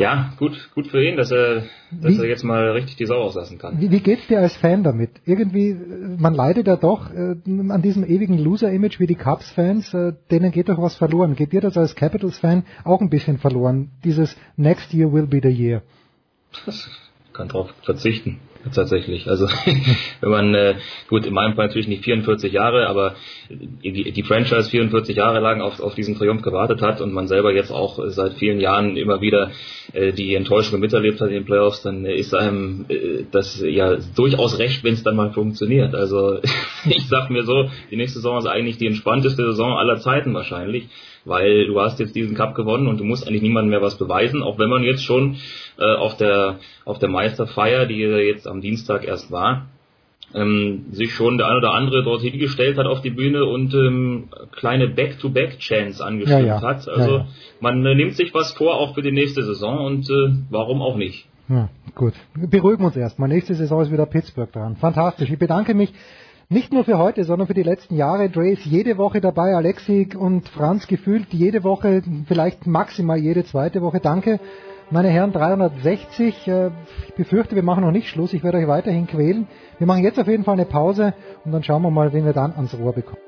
ja, 0.00 0.32
gut, 0.38 0.70
gut 0.74 0.86
für 0.86 1.04
ihn, 1.04 1.18
dass 1.18 1.30
er, 1.30 1.64
dass 1.90 2.14
wie, 2.14 2.18
er 2.20 2.24
jetzt 2.24 2.42
mal 2.42 2.70
richtig 2.70 2.96
die 2.96 3.04
Sau 3.04 3.18
auslassen 3.18 3.58
kann. 3.58 3.78
Wie, 3.78 3.90
wie 3.90 4.00
geht's 4.00 4.26
dir 4.28 4.40
als 4.40 4.56
Fan 4.56 4.82
damit? 4.82 5.10
Irgendwie, 5.26 5.76
man 6.16 6.32
leidet 6.32 6.68
ja 6.68 6.76
doch 6.76 7.12
äh, 7.12 7.36
an 7.46 7.82
diesem 7.82 8.04
ewigen 8.04 8.38
Loser-Image 8.38 8.98
wie 8.98 9.06
die 9.06 9.14
Cubs-Fans, 9.14 9.92
äh, 9.92 10.14
denen 10.30 10.52
geht 10.52 10.70
doch 10.70 10.80
was 10.80 10.96
verloren. 10.96 11.36
Geht 11.36 11.52
dir 11.52 11.60
das 11.60 11.76
als 11.76 11.94
Capitals-Fan 11.94 12.64
auch 12.82 13.02
ein 13.02 13.10
bisschen 13.10 13.36
verloren? 13.36 13.90
Dieses 14.02 14.34
Next 14.56 14.94
year 14.94 15.12
will 15.12 15.26
be 15.26 15.40
the 15.42 15.50
year. 15.50 15.82
Das 16.64 16.88
kann 17.34 17.48
drauf 17.48 17.68
verzichten. 17.82 18.40
Tatsächlich. 18.74 19.28
Also 19.28 19.46
wenn 20.20 20.30
man, 20.30 20.54
äh, 20.54 20.74
gut, 21.08 21.26
in 21.26 21.34
meinem 21.34 21.54
Fall 21.54 21.66
natürlich 21.66 21.88
nicht 21.88 22.04
44 22.04 22.52
Jahre, 22.52 22.88
aber 22.88 23.14
die, 23.48 24.12
die 24.12 24.22
Franchise 24.22 24.70
44 24.70 25.16
Jahre 25.16 25.40
lang 25.40 25.60
auf, 25.60 25.80
auf 25.80 25.94
diesen 25.94 26.16
Triumph 26.16 26.42
gewartet 26.42 26.82
hat 26.82 27.00
und 27.00 27.12
man 27.12 27.28
selber 27.28 27.52
jetzt 27.52 27.70
auch 27.70 27.98
seit 28.08 28.34
vielen 28.34 28.60
Jahren 28.60 28.96
immer 28.96 29.20
wieder 29.20 29.50
äh, 29.92 30.12
die 30.12 30.34
Enttäuschung 30.34 30.80
miterlebt 30.80 31.20
hat 31.20 31.28
in 31.28 31.34
den 31.34 31.44
Playoffs, 31.44 31.82
dann 31.82 32.04
ist 32.04 32.34
einem 32.34 32.86
äh, 32.88 33.24
das 33.30 33.60
ja 33.60 33.96
durchaus 34.14 34.58
recht, 34.58 34.84
wenn 34.84 34.94
es 34.94 35.02
dann 35.02 35.16
mal 35.16 35.32
funktioniert. 35.32 35.94
Also 35.94 36.38
ich 36.84 37.06
sag 37.08 37.30
mir 37.30 37.44
so, 37.44 37.70
die 37.90 37.96
nächste 37.96 38.18
Saison 38.18 38.38
ist 38.38 38.46
eigentlich 38.46 38.78
die 38.78 38.86
entspannteste 38.86 39.42
Saison 39.42 39.76
aller 39.76 39.98
Zeiten 40.00 40.34
wahrscheinlich 40.34 40.88
weil 41.24 41.66
du 41.66 41.80
hast 41.80 42.00
jetzt 42.00 42.14
diesen 42.14 42.36
Cup 42.36 42.54
gewonnen 42.54 42.86
und 42.86 42.98
du 42.98 43.04
musst 43.04 43.26
eigentlich 43.26 43.42
niemandem 43.42 43.70
mehr 43.70 43.82
was 43.82 43.98
beweisen, 43.98 44.42
auch 44.42 44.58
wenn 44.58 44.70
man 44.70 44.82
jetzt 44.82 45.04
schon 45.04 45.36
äh, 45.78 45.96
auf 45.96 46.16
der 46.16 46.58
auf 46.84 46.98
der 46.98 47.08
Meisterfeier, 47.08 47.86
die 47.86 47.98
jetzt 47.98 48.46
am 48.46 48.60
Dienstag 48.60 49.04
erst 49.04 49.30
war, 49.30 49.66
ähm, 50.34 50.86
sich 50.92 51.12
schon 51.12 51.38
der 51.38 51.48
ein 51.48 51.56
oder 51.56 51.72
andere 51.72 52.04
dort 52.04 52.22
hingestellt 52.22 52.78
hat 52.78 52.86
auf 52.86 53.00
die 53.00 53.10
Bühne 53.10 53.44
und 53.44 53.74
ähm, 53.74 54.28
kleine 54.52 54.88
Back-to-Back-Chants 54.88 56.00
angestimmt 56.00 56.46
Ja, 56.46 56.56
ja. 56.56 56.62
hat. 56.62 56.88
Also 56.88 57.18
Ja, 57.18 57.26
man 57.60 57.84
äh, 57.84 57.94
nimmt 57.94 58.14
sich 58.14 58.32
was 58.34 58.52
vor, 58.52 58.76
auch 58.76 58.94
für 58.94 59.02
die 59.02 59.12
nächste 59.12 59.42
Saison 59.42 59.84
und 59.84 60.08
äh, 60.08 60.32
warum 60.50 60.82
auch 60.82 60.96
nicht. 60.96 61.26
Ja, 61.48 61.68
gut. 61.96 62.14
Beruhigen 62.34 62.82
wir 62.82 62.86
uns 62.86 62.96
erstmal. 62.96 63.28
Nächste 63.28 63.54
Saison 63.56 63.82
ist 63.82 63.90
wieder 63.90 64.06
Pittsburgh 64.06 64.52
dran. 64.52 64.76
Fantastisch. 64.76 65.30
Ich 65.30 65.38
bedanke 65.38 65.74
mich 65.74 65.92
nicht 66.50 66.72
nur 66.72 66.84
für 66.84 66.98
heute, 66.98 67.22
sondern 67.22 67.46
für 67.46 67.54
die 67.54 67.62
letzten 67.62 67.94
Jahre. 67.94 68.28
Dre 68.28 68.50
ist 68.50 68.64
jede 68.64 68.98
Woche 68.98 69.20
dabei, 69.20 69.54
Alexi 69.54 70.08
und 70.18 70.48
Franz 70.48 70.88
gefühlt 70.88 71.32
jede 71.32 71.62
Woche, 71.62 72.02
vielleicht 72.26 72.66
maximal 72.66 73.18
jede 73.18 73.44
zweite 73.44 73.80
Woche. 73.82 74.00
Danke. 74.00 74.40
Meine 74.90 75.08
Herren, 75.08 75.32
360. 75.32 76.48
Äh, 76.48 76.70
Ich 77.06 77.14
befürchte, 77.14 77.54
wir 77.54 77.62
machen 77.62 77.84
noch 77.84 77.92
nicht 77.92 78.08
Schluss. 78.08 78.32
Ich 78.32 78.42
werde 78.42 78.58
euch 78.58 78.66
weiterhin 78.66 79.06
quälen. 79.06 79.46
Wir 79.78 79.86
machen 79.86 80.02
jetzt 80.02 80.18
auf 80.18 80.26
jeden 80.26 80.42
Fall 80.42 80.54
eine 80.54 80.64
Pause 80.64 81.14
und 81.44 81.52
dann 81.52 81.62
schauen 81.62 81.82
wir 81.82 81.90
mal, 81.92 82.12
wen 82.12 82.24
wir 82.24 82.32
dann 82.32 82.52
ans 82.56 82.74
Rohr 82.76 82.94
bekommen. 82.94 83.18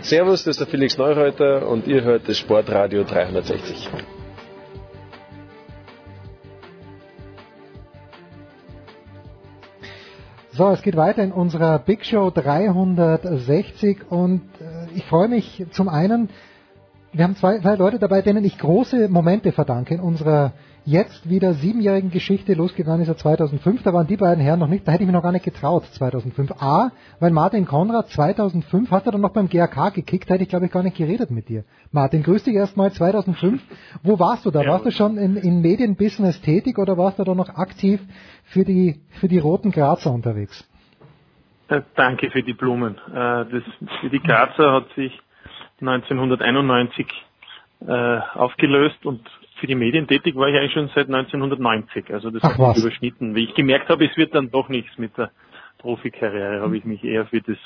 Servus, 0.00 0.44
das 0.44 0.56
ist 0.56 0.60
der 0.60 0.66
Felix 0.66 0.96
Neureuter 0.96 1.68
und 1.68 1.86
ihr 1.86 2.02
hört 2.02 2.28
das 2.28 2.38
Sportradio 2.38 3.04
360. 3.04 3.90
So, 10.54 10.68
es 10.68 10.82
geht 10.82 10.96
weiter 10.96 11.22
in 11.22 11.32
unserer 11.32 11.78
Big 11.78 12.04
Show 12.04 12.30
360 12.30 14.10
und 14.10 14.42
äh, 14.60 14.94
ich 14.94 15.06
freue 15.06 15.26
mich 15.26 15.64
zum 15.70 15.88
einen, 15.88 16.28
wir 17.10 17.24
haben 17.24 17.36
zwei, 17.36 17.58
zwei 17.60 17.76
Leute 17.76 17.98
dabei, 17.98 18.20
denen 18.20 18.44
ich 18.44 18.58
große 18.58 19.08
Momente 19.08 19.52
verdanke 19.52 19.94
in 19.94 20.00
unserer 20.00 20.52
jetzt 20.84 21.28
wieder 21.28 21.54
siebenjährigen 21.54 22.10
Geschichte. 22.10 22.54
Losgegangen 22.54 23.02
ist 23.02 23.08
er 23.08 23.16
2005, 23.16 23.82
da 23.82 23.92
waren 23.92 24.06
die 24.06 24.16
beiden 24.16 24.42
Herren 24.42 24.60
noch 24.60 24.68
nicht, 24.68 24.86
da 24.86 24.92
hätte 24.92 25.02
ich 25.04 25.06
mich 25.06 25.14
noch 25.14 25.22
gar 25.22 25.32
nicht 25.32 25.44
getraut 25.44 25.84
2005. 25.86 26.52
A, 26.60 26.90
weil 27.20 27.30
Martin 27.30 27.66
Konrad 27.66 28.08
2005, 28.08 28.90
hast 28.90 29.06
du 29.06 29.10
dann 29.10 29.20
noch 29.20 29.32
beim 29.32 29.48
GAK 29.48 29.94
gekickt, 29.94 30.30
hätte 30.30 30.42
ich 30.42 30.48
glaube 30.48 30.66
ich 30.66 30.72
gar 30.72 30.82
nicht 30.82 30.96
geredet 30.96 31.30
mit 31.30 31.48
dir. 31.48 31.64
Martin, 31.92 32.22
grüß 32.22 32.44
dich 32.44 32.54
erstmal 32.54 32.92
2005. 32.92 33.62
Wo 34.02 34.18
warst 34.18 34.44
du 34.46 34.50
da? 34.50 34.66
Warst 34.66 34.86
du 34.86 34.90
schon 34.90 35.18
in, 35.18 35.36
in 35.36 35.60
Medienbusiness 35.60 36.40
tätig 36.40 36.78
oder 36.78 36.96
warst 36.98 37.18
du 37.18 37.24
da 37.24 37.34
noch 37.34 37.48
aktiv 37.50 38.00
für 38.44 38.64
die, 38.64 39.00
für 39.20 39.28
die 39.28 39.38
Roten 39.38 39.70
Grazer 39.70 40.12
unterwegs? 40.12 40.68
Äh, 41.68 41.82
Danke 41.94 42.30
für 42.30 42.42
die 42.42 42.54
Blumen. 42.54 42.96
Äh, 43.08 43.12
Das, 43.12 43.62
für 44.00 44.10
die 44.10 44.20
Grazer 44.20 44.72
hat 44.72 44.86
sich 44.96 45.12
1991 45.80 47.06
äh, 47.86 48.18
aufgelöst 48.34 49.04
und 49.04 49.20
für 49.62 49.68
die 49.68 49.76
Medien 49.76 50.08
tätig 50.08 50.34
war 50.34 50.48
ich 50.48 50.56
eigentlich 50.56 50.72
schon 50.72 50.88
seit 50.88 51.06
1990. 51.06 52.12
Also 52.12 52.30
das 52.30 52.42
Ach 52.42 52.58
hat 52.58 52.74
sich 52.74 52.84
überschnitten. 52.84 53.36
Wie 53.36 53.44
ich 53.44 53.54
gemerkt 53.54 53.88
habe, 53.90 54.04
es 54.04 54.16
wird 54.16 54.34
dann 54.34 54.50
doch 54.50 54.68
nichts 54.68 54.98
mit 54.98 55.16
der 55.16 55.30
Profikarriere, 55.78 56.60
habe 56.60 56.76
ich 56.76 56.84
mich 56.84 57.04
eher 57.04 57.26
für 57.26 57.40
das 57.40 57.58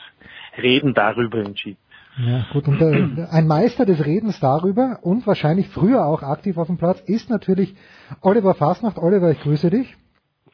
Reden 0.61 0.93
darüber 0.93 1.39
entschieden. 1.39 1.79
Ja, 2.19 2.45
gut. 2.53 2.69
Und 2.69 2.83
äh, 2.83 3.27
ein 3.31 3.47
Meister 3.47 3.87
des 3.87 4.05
Redens 4.05 4.39
darüber 4.41 4.99
und 5.03 5.27
wahrscheinlich 5.27 5.69
früher 5.69 6.05
auch 6.05 6.23
aktiv 6.23 6.59
auf 6.59 6.67
dem 6.67 6.77
Platz 6.77 7.01
ist 7.07 7.31
natürlich 7.31 7.75
Oliver 8.21 8.55
Fasnacht. 8.55 8.99
Oliver, 8.99 9.31
ich 9.31 9.41
grüße 9.41 9.71
dich. 9.71 9.97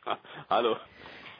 Hallo. 0.48 0.76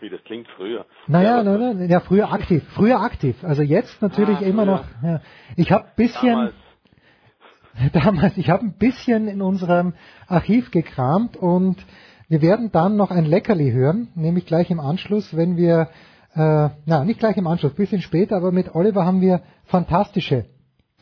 Wie 0.01 0.11
das 0.11 0.23
klingt 0.25 0.49
früher. 0.57 0.85
Naja, 1.07 1.45
na, 1.45 1.75
na, 1.75 1.85
ja, 1.85 2.01
früher 2.01 2.33
aktiv, 2.33 2.65
früher 2.75 3.01
aktiv. 3.01 3.37
Also 3.45 3.63
jetzt 3.63 4.03
natürlich 4.03 4.39
Ah, 4.39 4.47
immer 4.47 4.65
noch. 4.65 4.85
Ja. 5.01 5.21
Ich 5.57 5.71
habe 5.71 5.87
bisschen 5.95 6.33
Damals. 6.33 6.55
damals, 7.93 8.37
ich 8.37 8.51
habe 8.51 8.65
ein 8.65 8.75
bisschen 8.75 9.29
in 9.29 9.43
unserem 9.43 9.95
Archiv 10.27 10.71
gekramt 10.71 11.37
und 11.37 11.77
wir 12.29 12.43
werden 12.43 12.71
dann 12.73 12.97
noch 12.97 13.11
ein 13.11 13.25
Leckerli 13.25 13.73
hören, 13.73 14.09
nämlich 14.15 14.47
gleich 14.47 14.71
im 14.71 14.81
Anschluss, 14.81 15.37
wenn 15.37 15.57
wir, 15.57 15.89
äh, 16.35 16.71
na, 16.87 17.05
nicht 17.05 17.21
gleich 17.21 17.37
im 17.37 17.47
Anschluss, 17.47 17.75
bisschen 17.75 18.01
später, 18.01 18.37
aber 18.37 18.53
mit 18.53 18.75
Oliver 18.75 19.05
haben 19.05 19.21
wir 19.21 19.43
fantastische 19.65 20.47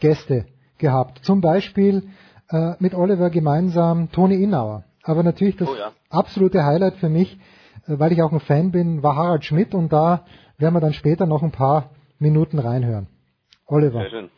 Gäste 0.00 0.46
gehabt. 0.78 1.24
Zum 1.24 1.40
Beispiel 1.40 2.08
äh, 2.50 2.72
mit 2.78 2.94
Oliver 2.94 3.30
gemeinsam 3.30 4.10
Toni 4.10 4.42
Innauer. 4.42 4.84
Aber 5.02 5.22
natürlich 5.22 5.56
das 5.56 5.68
Oh 5.68 5.76
ja. 5.76 5.92
absolute 6.08 6.64
Highlight 6.64 6.96
für 6.96 7.08
mich, 7.08 7.38
äh, 7.86 7.98
weil 7.98 8.12
ich 8.12 8.22
auch 8.22 8.32
ein 8.32 8.40
Fan 8.40 8.70
bin, 8.72 9.02
war 9.02 9.16
Harald 9.16 9.44
Schmidt 9.44 9.74
und 9.74 9.92
da 9.92 10.24
werden 10.58 10.74
wir 10.74 10.80
dann 10.80 10.92
später 10.92 11.26
noch 11.26 11.42
ein 11.42 11.52
paar 11.52 11.90
Minuten 12.18 12.58
reinhören. 12.58 13.06
Oliver. 13.66 14.00
Sehr 14.00 14.10
schön. 14.10 14.30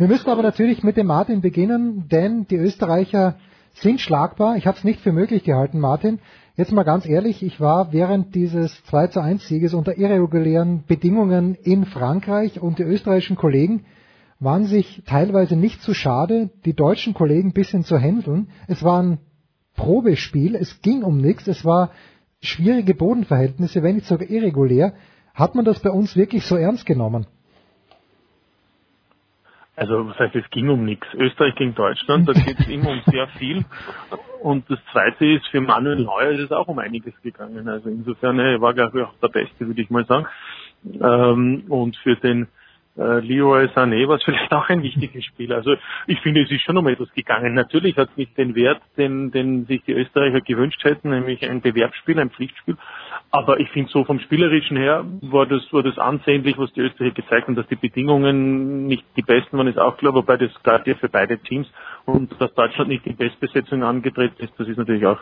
Wir 0.00 0.08
müssen 0.08 0.30
aber 0.30 0.42
natürlich 0.42 0.82
mit 0.82 0.96
dem 0.96 1.08
Martin 1.08 1.42
beginnen, 1.42 2.08
denn 2.08 2.46
die 2.46 2.56
Österreicher 2.56 3.34
sind 3.74 4.00
schlagbar. 4.00 4.56
Ich 4.56 4.66
habe 4.66 4.78
es 4.78 4.82
nicht 4.82 5.00
für 5.00 5.12
möglich 5.12 5.44
gehalten, 5.44 5.78
Martin. 5.78 6.20
Jetzt 6.56 6.72
mal 6.72 6.84
ganz 6.84 7.04
ehrlich, 7.04 7.42
ich 7.42 7.60
war 7.60 7.92
während 7.92 8.34
dieses 8.34 8.82
2 8.84 9.08
zu 9.08 9.20
1 9.20 9.46
Sieges 9.46 9.74
unter 9.74 9.98
irregulären 9.98 10.84
Bedingungen 10.86 11.54
in 11.54 11.84
Frankreich 11.84 12.62
und 12.62 12.78
die 12.78 12.84
österreichischen 12.84 13.36
Kollegen 13.36 13.84
waren 14.38 14.64
sich 14.64 15.02
teilweise 15.04 15.54
nicht 15.54 15.82
zu 15.82 15.92
schade, 15.92 16.48
die 16.64 16.72
deutschen 16.72 17.12
Kollegen 17.12 17.50
ein 17.50 17.52
bisschen 17.52 17.84
zu 17.84 17.98
händeln. 17.98 18.48
Es 18.68 18.82
war 18.82 19.02
ein 19.02 19.18
Probespiel, 19.76 20.54
es 20.54 20.80
ging 20.80 21.02
um 21.02 21.18
nichts, 21.18 21.46
es 21.46 21.62
war 21.62 21.90
schwierige 22.40 22.94
Bodenverhältnisse, 22.94 23.82
wenn 23.82 23.96
nicht 23.96 24.06
sogar 24.06 24.30
irregulär. 24.30 24.94
Hat 25.34 25.54
man 25.54 25.66
das 25.66 25.80
bei 25.80 25.90
uns 25.90 26.16
wirklich 26.16 26.46
so 26.46 26.56
ernst 26.56 26.86
genommen? 26.86 27.26
Also 29.80 30.06
was 30.06 30.18
heißt, 30.18 30.36
es 30.36 30.50
ging 30.50 30.68
um 30.68 30.84
nichts. 30.84 31.06
Österreich 31.14 31.54
gegen 31.54 31.74
Deutschland, 31.74 32.28
da 32.28 32.34
geht 32.34 32.60
es 32.60 32.68
immer 32.68 32.90
um 32.90 33.00
sehr 33.06 33.26
viel. 33.28 33.64
Und 34.42 34.70
das 34.70 34.78
Zweite 34.92 35.24
ist, 35.24 35.46
für 35.48 35.62
Manuel 35.62 36.00
Neuer 36.00 36.32
ist 36.32 36.40
es 36.40 36.52
auch 36.52 36.68
um 36.68 36.78
einiges 36.78 37.14
gegangen. 37.22 37.66
Also 37.66 37.88
insofern, 37.88 38.38
er 38.38 38.60
war 38.60 38.74
glaube 38.74 39.00
ich 39.00 39.06
auch 39.06 39.14
der 39.22 39.28
Beste, 39.28 39.66
würde 39.66 39.80
ich 39.80 39.88
mal 39.88 40.04
sagen. 40.04 40.26
Ähm, 40.84 41.64
und 41.70 41.96
für 41.96 42.14
den 42.16 42.48
äh, 42.98 43.20
Leroy 43.20 43.68
Sané 43.68 44.06
war 44.06 44.16
es 44.16 44.24
vielleicht 44.24 44.52
auch 44.52 44.68
ein 44.68 44.82
wichtiges 44.82 45.24
Spiel. 45.24 45.50
Also 45.54 45.74
ich 46.06 46.20
finde, 46.20 46.42
es 46.42 46.50
ist 46.50 46.60
schon 46.60 46.76
um 46.76 46.86
etwas 46.86 47.10
gegangen. 47.14 47.54
Natürlich 47.54 47.96
hat 47.96 48.10
es 48.10 48.16
nicht 48.18 48.36
den 48.36 48.54
Wert, 48.54 48.82
den, 48.98 49.30
den 49.30 49.64
sich 49.64 49.82
die 49.84 49.92
Österreicher 49.92 50.42
gewünscht 50.42 50.84
hätten, 50.84 51.08
nämlich 51.08 51.48
ein 51.48 51.62
Bewerbsspiel, 51.62 52.20
ein 52.20 52.28
Pflichtspiel. 52.28 52.76
Aber 53.32 53.60
ich 53.60 53.70
finde 53.70 53.90
so 53.92 54.04
vom 54.04 54.18
Spielerischen 54.18 54.76
her 54.76 55.04
war 55.20 55.46
das, 55.46 55.62
war 55.72 55.84
das 55.84 55.98
ansehnlich, 55.98 56.58
was 56.58 56.72
die 56.72 56.80
Österreicher 56.80 57.14
gezeigt 57.14 57.46
haben, 57.46 57.54
dass 57.54 57.68
die 57.68 57.76
Bedingungen 57.76 58.86
nicht 58.86 59.04
die 59.16 59.22
besten 59.22 59.56
waren, 59.56 59.68
ist 59.68 59.78
auch 59.78 59.96
klar, 59.98 60.14
wobei 60.14 60.36
das 60.36 60.50
galt 60.64 60.86
ja 60.88 60.96
für 60.96 61.08
beide 61.08 61.38
Teams 61.38 61.68
und 62.06 62.34
dass 62.40 62.52
Deutschland 62.54 62.88
nicht 62.88 63.06
die 63.06 63.12
Bestbesetzung 63.12 63.84
angetreten 63.84 64.42
ist, 64.42 64.52
das 64.58 64.66
ist 64.66 64.78
natürlich 64.78 65.06
auch 65.06 65.20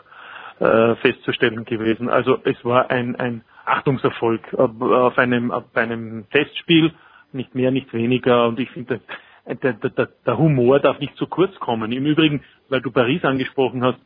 äh, 0.60 0.94
festzustellen 0.96 1.66
gewesen. 1.66 2.08
Also 2.08 2.38
es 2.44 2.56
war 2.64 2.90
ein, 2.90 3.16
ein 3.16 3.42
Achtungserfolg 3.66 4.54
auf 4.54 5.18
einem, 5.18 5.50
auf 5.50 5.64
einem 5.74 6.28
Testspiel, 6.30 6.92
nicht 7.32 7.54
mehr, 7.54 7.70
nicht 7.70 7.92
weniger. 7.92 8.48
Und 8.48 8.58
ich 8.58 8.70
finde, 8.70 9.00
der, 9.46 9.74
der, 9.74 10.08
der 10.26 10.38
Humor 10.38 10.80
darf 10.80 10.98
nicht 10.98 11.16
zu 11.16 11.26
kurz 11.26 11.54
kommen. 11.56 11.92
Im 11.92 12.06
Übrigen, 12.06 12.42
weil 12.70 12.80
du 12.80 12.90
Paris 12.90 13.22
angesprochen 13.24 13.84
hast, 13.84 13.98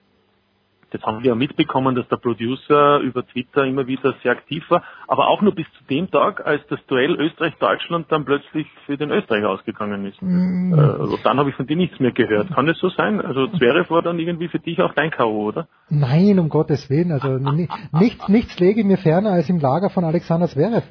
das 0.92 1.02
haben 1.02 1.22
wir 1.22 1.28
ja 1.30 1.34
mitbekommen, 1.34 1.94
dass 1.94 2.06
der 2.08 2.16
Producer 2.16 2.98
über 3.00 3.26
Twitter 3.26 3.64
immer 3.64 3.86
wieder 3.86 4.14
sehr 4.22 4.32
aktiv 4.32 4.64
war, 4.70 4.82
aber 5.08 5.28
auch 5.28 5.42
nur 5.42 5.54
bis 5.54 5.66
zu 5.78 5.84
dem 5.90 6.10
Tag, 6.10 6.44
als 6.46 6.62
das 6.68 6.78
Duell 6.86 7.14
Österreich-Deutschland 7.18 8.06
dann 8.10 8.24
plötzlich 8.24 8.66
für 8.86 8.96
den 8.96 9.10
Österreicher 9.10 9.50
ausgegangen 9.50 10.04
ist. 10.06 10.20
Mhm. 10.22 10.74
Äh, 10.74 11.16
dann 11.24 11.38
habe 11.38 11.50
ich 11.50 11.56
von 11.56 11.66
dir 11.66 11.76
nichts 11.76 11.98
mehr 12.00 12.12
gehört. 12.12 12.52
Kann 12.54 12.66
das 12.66 12.78
so 12.78 12.88
sein? 12.90 13.20
Also 13.20 13.46
Zverev 13.48 13.90
war 13.90 14.02
dann 14.02 14.18
irgendwie 14.18 14.48
für 14.48 14.58
dich 14.58 14.80
auch 14.80 14.92
dein 14.94 15.10
K.O., 15.10 15.46
oder? 15.48 15.68
Nein, 15.88 16.38
um 16.38 16.48
Gottes 16.48 16.88
Willen. 16.90 17.12
Also 17.12 17.38
ni- 17.38 17.68
nichts, 17.92 18.28
nichts 18.28 18.58
lege 18.60 18.84
mir 18.84 18.98
ferner, 18.98 19.30
als 19.30 19.48
im 19.48 19.58
Lager 19.58 19.90
von 19.90 20.04
Alexander 20.04 20.48
Zverev 20.48 20.84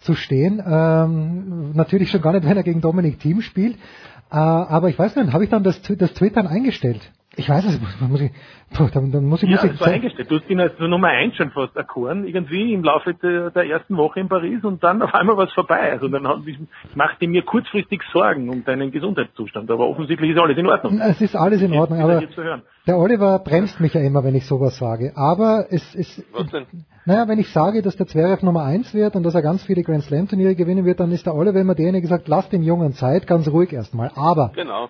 zu 0.00 0.14
stehen. 0.14 0.62
Ähm, 0.64 1.72
natürlich 1.74 2.10
schon 2.10 2.22
gar 2.22 2.32
nicht, 2.32 2.48
wenn 2.48 2.56
er 2.56 2.62
gegen 2.62 2.80
Dominik 2.80 3.18
Thiem 3.18 3.40
spielt. 3.42 3.76
Äh, 4.30 4.36
aber 4.36 4.88
ich 4.88 4.98
weiß 4.98 5.16
nicht, 5.16 5.32
habe 5.32 5.44
ich 5.44 5.50
dann 5.50 5.64
das, 5.64 5.80
das 5.82 6.14
Twittern 6.14 6.46
eingestellt. 6.46 7.00
Ich 7.38 7.48
weiß 7.48 7.64
es, 7.66 7.80
dann 8.00 8.10
muss 8.10 8.20
ich, 8.20 8.32
boah, 8.76 8.90
dann, 8.92 9.12
dann 9.12 9.24
muss 9.24 9.44
ich, 9.44 9.48
Ja, 9.48 9.62
es 9.64 9.80
war 9.80 9.86
eingestellt. 9.86 10.28
Du 10.28 10.40
hast 10.40 10.50
ihn 10.50 10.58
als 10.60 10.76
Nummer 10.80 11.06
eins 11.08 11.36
schon 11.36 11.50
fast 11.52 11.76
erkoren, 11.76 12.26
irgendwie 12.26 12.74
im 12.74 12.82
Laufe 12.82 13.14
der, 13.14 13.50
der 13.52 13.64
ersten 13.64 13.96
Woche 13.96 14.18
in 14.18 14.28
Paris 14.28 14.64
und 14.64 14.82
dann 14.82 15.00
auf 15.02 15.14
einmal 15.14 15.36
war 15.36 15.46
es 15.46 15.52
vorbei. 15.52 15.92
Also 15.92 16.08
dann 16.08 16.26
hat, 16.26 16.38
ich 16.46 16.58
machte 16.96 17.28
mir 17.28 17.42
kurzfristig 17.42 18.02
Sorgen 18.12 18.48
um 18.48 18.64
deinen 18.64 18.90
Gesundheitszustand, 18.90 19.70
aber 19.70 19.88
offensichtlich 19.88 20.32
ist 20.32 20.38
alles 20.40 20.58
in 20.58 20.66
Ordnung. 20.66 21.00
Es 21.00 21.20
ist 21.20 21.36
alles 21.36 21.62
in 21.62 21.72
Ordnung, 21.74 22.00
aber 22.00 22.20
der 22.88 22.98
Oliver 22.98 23.38
bremst 23.38 23.78
mich 23.78 23.94
ja 23.94 24.00
immer, 24.00 24.24
wenn 24.24 24.34
ich 24.34 24.44
sowas 24.46 24.76
sage. 24.76 25.12
Aber 25.14 25.66
es 25.70 25.94
ist, 25.94 26.24
Was 26.32 26.50
denn? 26.50 26.66
naja, 27.06 27.28
wenn 27.28 27.38
ich 27.38 27.50
sage, 27.52 27.82
dass 27.82 27.96
der 27.96 28.08
Zverev 28.08 28.42
Nummer 28.44 28.64
eins 28.64 28.92
wird 28.94 29.14
und 29.14 29.22
dass 29.22 29.36
er 29.36 29.42
ganz 29.42 29.62
viele 29.62 29.84
Grand 29.84 30.02
Slam 30.02 30.26
Turniere 30.26 30.56
gewinnen 30.56 30.84
wird, 30.84 30.98
dann 30.98 31.12
ist 31.12 31.24
der 31.24 31.36
Oliver 31.36 31.60
immer 31.60 31.76
derjenige, 31.76 32.08
der 32.08 32.16
sagt, 32.16 32.26
lass 32.26 32.48
dem 32.48 32.62
Jungen 32.62 32.94
Zeit, 32.94 33.28
ganz 33.28 33.46
ruhig 33.48 33.72
erstmal. 33.72 34.10
Aber, 34.16 34.50
Genau. 34.56 34.88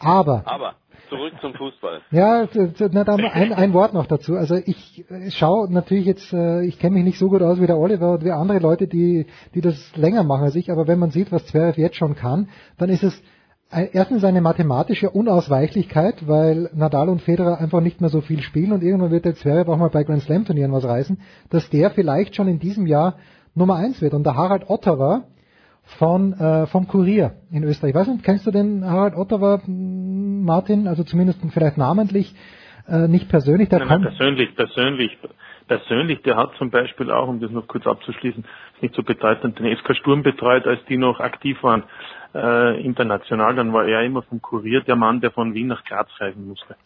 aber, 0.00 0.42
Aber 0.46 0.74
zurück 1.12 1.32
zum 1.40 1.54
Fußball. 1.54 2.00
Ja, 2.10 2.46
na, 2.92 3.04
dann 3.04 3.20
ein, 3.24 3.52
ein 3.52 3.72
Wort 3.72 3.92
noch 3.94 4.06
dazu. 4.06 4.34
Also 4.34 4.56
ich 4.56 5.04
äh, 5.10 5.30
schaue 5.30 5.72
natürlich 5.72 6.06
jetzt, 6.06 6.32
äh, 6.32 6.62
ich 6.64 6.78
kenne 6.78 6.94
mich 6.96 7.04
nicht 7.04 7.18
so 7.18 7.28
gut 7.28 7.42
aus 7.42 7.60
wie 7.60 7.66
der 7.66 7.78
Oliver 7.78 8.12
und 8.12 8.24
wie 8.24 8.30
andere 8.32 8.58
Leute, 8.58 8.86
die, 8.88 9.26
die 9.54 9.60
das 9.60 9.76
länger 9.96 10.22
machen 10.24 10.44
als 10.44 10.56
ich, 10.56 10.70
aber 10.72 10.86
wenn 10.88 10.98
man 10.98 11.10
sieht, 11.10 11.30
was 11.32 11.46
Zverev 11.46 11.80
jetzt 11.80 11.96
schon 11.96 12.14
kann, 12.14 12.48
dann 12.78 12.88
ist 12.90 13.02
es 13.02 13.22
ein- 13.70 13.88
erstens 13.92 14.24
eine 14.24 14.40
mathematische 14.40 15.10
Unausweichlichkeit, 15.10 16.26
weil 16.28 16.68
Nadal 16.74 17.08
und 17.08 17.22
Federer 17.22 17.58
einfach 17.58 17.80
nicht 17.80 18.00
mehr 18.00 18.10
so 18.10 18.20
viel 18.20 18.40
spielen 18.42 18.72
und 18.72 18.82
irgendwann 18.82 19.10
wird 19.10 19.24
der 19.24 19.34
Zverev 19.34 19.70
auch 19.70 19.78
mal 19.78 19.90
bei 19.90 20.04
Grand 20.04 20.22
Slam 20.22 20.44
Turnieren 20.44 20.72
was 20.72 20.84
reißen, 20.84 21.18
dass 21.50 21.68
der 21.70 21.90
vielleicht 21.90 22.34
schon 22.36 22.48
in 22.48 22.58
diesem 22.58 22.86
Jahr 22.86 23.16
Nummer 23.54 23.76
eins 23.76 24.00
wird. 24.00 24.14
Und 24.14 24.24
der 24.24 24.34
Harald 24.36 24.68
Ottawa 24.70 25.24
von 25.84 26.32
äh, 26.32 26.66
vom 26.66 26.88
Kurier 26.88 27.34
in 27.50 27.64
Österreich. 27.64 27.90
Ich 27.90 27.96
weiß 27.96 28.08
nicht, 28.08 28.24
kennst 28.24 28.46
du 28.46 28.50
den 28.50 28.84
Harald 28.84 29.14
Ottawa, 29.14 29.60
m, 29.66 30.44
Martin? 30.44 30.86
Also 30.86 31.04
zumindest 31.04 31.40
vielleicht 31.52 31.76
namentlich, 31.76 32.34
äh, 32.88 33.08
nicht 33.08 33.28
persönlich. 33.28 33.68
Der 33.68 33.80
Nein, 33.80 33.88
nein, 33.88 34.02
persönlich, 34.02 34.54
persönlich, 34.54 35.18
persönlich, 35.66 36.22
der 36.22 36.36
hat 36.36 36.54
zum 36.58 36.70
Beispiel 36.70 37.10
auch, 37.10 37.28
um 37.28 37.40
das 37.40 37.50
noch 37.50 37.66
kurz 37.66 37.86
abzuschließen, 37.86 38.44
nicht 38.80 38.94
so 38.94 39.02
bedeutend, 39.02 39.58
den 39.58 39.76
SK 39.76 39.96
Sturm 39.96 40.22
betreut, 40.22 40.66
als 40.66 40.84
die 40.86 40.96
noch 40.96 41.20
aktiv 41.20 41.62
waren, 41.62 41.84
äh, 42.34 42.82
international, 42.82 43.54
dann 43.54 43.72
war 43.72 43.86
er 43.86 44.02
immer 44.02 44.22
vom 44.22 44.40
Kurier 44.40 44.80
der 44.80 44.96
Mann, 44.96 45.20
der 45.20 45.30
von 45.30 45.54
Wien 45.54 45.66
nach 45.66 45.84
Graz 45.84 46.08
reisen 46.18 46.48
musste. 46.48 46.76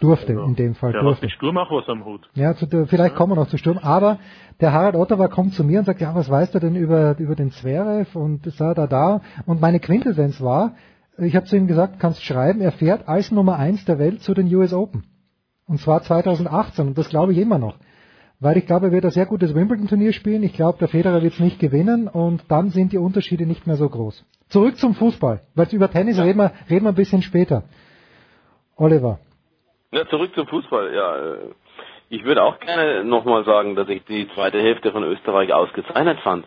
Durfte 0.00 0.32
in 0.32 0.54
dem 0.54 0.74
Fall. 0.74 0.92
Der 0.92 1.00
hat 1.00 1.06
durfte. 1.06 1.26
mit 1.26 1.32
Sturm 1.32 1.56
auch 1.58 1.70
was 1.70 1.88
am 1.88 2.04
Hut. 2.04 2.28
Ja, 2.34 2.54
zu, 2.54 2.66
vielleicht 2.86 3.14
kommen 3.14 3.32
wir 3.32 3.36
noch 3.36 3.48
zu 3.48 3.56
Sturm. 3.56 3.78
Aber 3.78 4.18
der 4.60 4.72
Harald 4.72 4.94
Ottawa 4.94 5.28
kommt 5.28 5.54
zu 5.54 5.64
mir 5.64 5.78
und 5.78 5.84
sagt, 5.84 6.00
ja, 6.00 6.14
was 6.14 6.30
weißt 6.30 6.54
du 6.54 6.58
denn 6.58 6.76
über, 6.76 7.18
über 7.18 7.34
den 7.34 7.50
Zverev 7.50 8.16
und 8.18 8.42
da, 8.58 8.74
da, 8.74 8.86
da. 8.86 9.20
Und 9.46 9.60
meine 9.60 9.80
Quintessenz 9.80 10.40
war, 10.40 10.74
ich 11.18 11.34
habe 11.34 11.46
zu 11.46 11.56
ihm 11.56 11.66
gesagt, 11.66 11.98
kannst 11.98 12.22
schreiben, 12.22 12.60
er 12.60 12.72
fährt 12.72 13.08
als 13.08 13.30
Nummer 13.30 13.56
eins 13.56 13.84
der 13.84 13.98
Welt 13.98 14.22
zu 14.22 14.34
den 14.34 14.54
US 14.54 14.72
Open. 14.72 15.04
Und 15.66 15.80
zwar 15.80 16.02
2018. 16.02 16.88
Und 16.88 16.98
das 16.98 17.08
glaube 17.08 17.32
ich 17.32 17.38
immer 17.38 17.58
noch. 17.58 17.76
Weil 18.38 18.58
ich 18.58 18.66
glaube, 18.66 18.86
er 18.86 18.92
wird 18.92 19.06
ein 19.06 19.10
sehr 19.10 19.24
gutes 19.24 19.54
Wimbledon-Turnier 19.54 20.12
spielen. 20.12 20.42
Ich 20.42 20.52
glaube, 20.52 20.78
der 20.78 20.88
Federer 20.88 21.22
wird 21.22 21.32
es 21.32 21.40
nicht 21.40 21.58
gewinnen. 21.58 22.06
Und 22.06 22.44
dann 22.48 22.70
sind 22.70 22.92
die 22.92 22.98
Unterschiede 22.98 23.46
nicht 23.46 23.66
mehr 23.66 23.76
so 23.76 23.88
groß. 23.88 24.24
Zurück 24.48 24.76
zum 24.76 24.94
Fußball. 24.94 25.40
Weil 25.54 25.68
über 25.72 25.90
Tennis 25.90 26.18
reden, 26.18 26.38
wir, 26.38 26.52
reden 26.68 26.84
wir 26.84 26.90
ein 26.90 26.94
bisschen 26.94 27.22
später. 27.22 27.64
Oliver. 28.76 29.18
Ja, 29.92 30.06
zurück 30.08 30.34
zum 30.34 30.46
Fußball. 30.46 30.94
Ja, 30.94 31.16
äh, 31.16 31.38
ich 32.08 32.24
würde 32.24 32.42
auch 32.42 32.58
gerne 32.60 33.04
nochmal 33.04 33.44
sagen, 33.44 33.76
dass 33.76 33.88
ich 33.88 34.04
die 34.04 34.28
zweite 34.34 34.60
Hälfte 34.60 34.92
von 34.92 35.04
Österreich 35.04 35.52
ausgezeichnet 35.52 36.20
fand. 36.20 36.44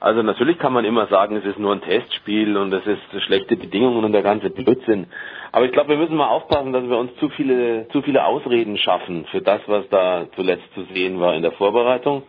Also 0.00 0.22
natürlich 0.22 0.58
kann 0.58 0.72
man 0.72 0.84
immer 0.84 1.06
sagen, 1.06 1.36
es 1.36 1.44
ist 1.44 1.60
nur 1.60 1.72
ein 1.72 1.80
Testspiel 1.80 2.56
und 2.56 2.72
es 2.72 2.84
ist 2.86 3.22
schlechte 3.22 3.56
Bedingungen 3.56 4.04
und 4.04 4.12
der 4.12 4.22
ganze 4.22 4.50
Blödsinn. 4.50 5.06
Aber 5.52 5.64
ich 5.64 5.72
glaube, 5.72 5.90
wir 5.90 5.96
müssen 5.96 6.16
mal 6.16 6.26
aufpassen, 6.26 6.72
dass 6.72 6.82
wir 6.88 6.98
uns 6.98 7.14
zu 7.20 7.28
viele, 7.28 7.86
zu 7.92 8.02
viele 8.02 8.24
Ausreden 8.24 8.76
schaffen 8.78 9.26
für 9.30 9.42
das, 9.42 9.60
was 9.66 9.88
da 9.90 10.26
zuletzt 10.34 10.64
zu 10.74 10.82
sehen 10.92 11.20
war 11.20 11.34
in 11.36 11.42
der 11.42 11.52
Vorbereitung. 11.52 12.24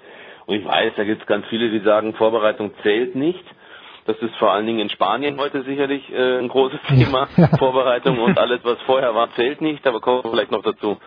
Und 0.45 0.55
ich 0.55 0.65
weiß, 0.65 0.93
da 0.97 1.03
gibt 1.03 1.21
es 1.21 1.27
ganz 1.27 1.47
viele, 1.47 1.71
die 1.71 1.79
sagen, 1.79 2.13
Vorbereitung 2.13 2.73
zählt 2.83 3.15
nicht. 3.15 3.43
Das 4.05 4.17
ist 4.17 4.35
vor 4.35 4.51
allen 4.51 4.65
Dingen 4.65 4.79
in 4.79 4.89
Spanien 4.89 5.39
heute 5.39 5.63
sicherlich 5.63 6.11
äh, 6.11 6.39
ein 6.39 6.49
großes 6.49 6.79
Thema. 6.87 7.27
Vorbereitung 7.57 8.19
und 8.19 8.37
alles, 8.37 8.59
was 8.63 8.79
vorher 8.81 9.15
war, 9.15 9.33
zählt 9.35 9.61
nicht, 9.61 9.85
aber 9.87 10.01
kommen 10.01 10.23
wir 10.23 10.31
vielleicht 10.31 10.51
noch 10.51 10.63
dazu. 10.63 10.97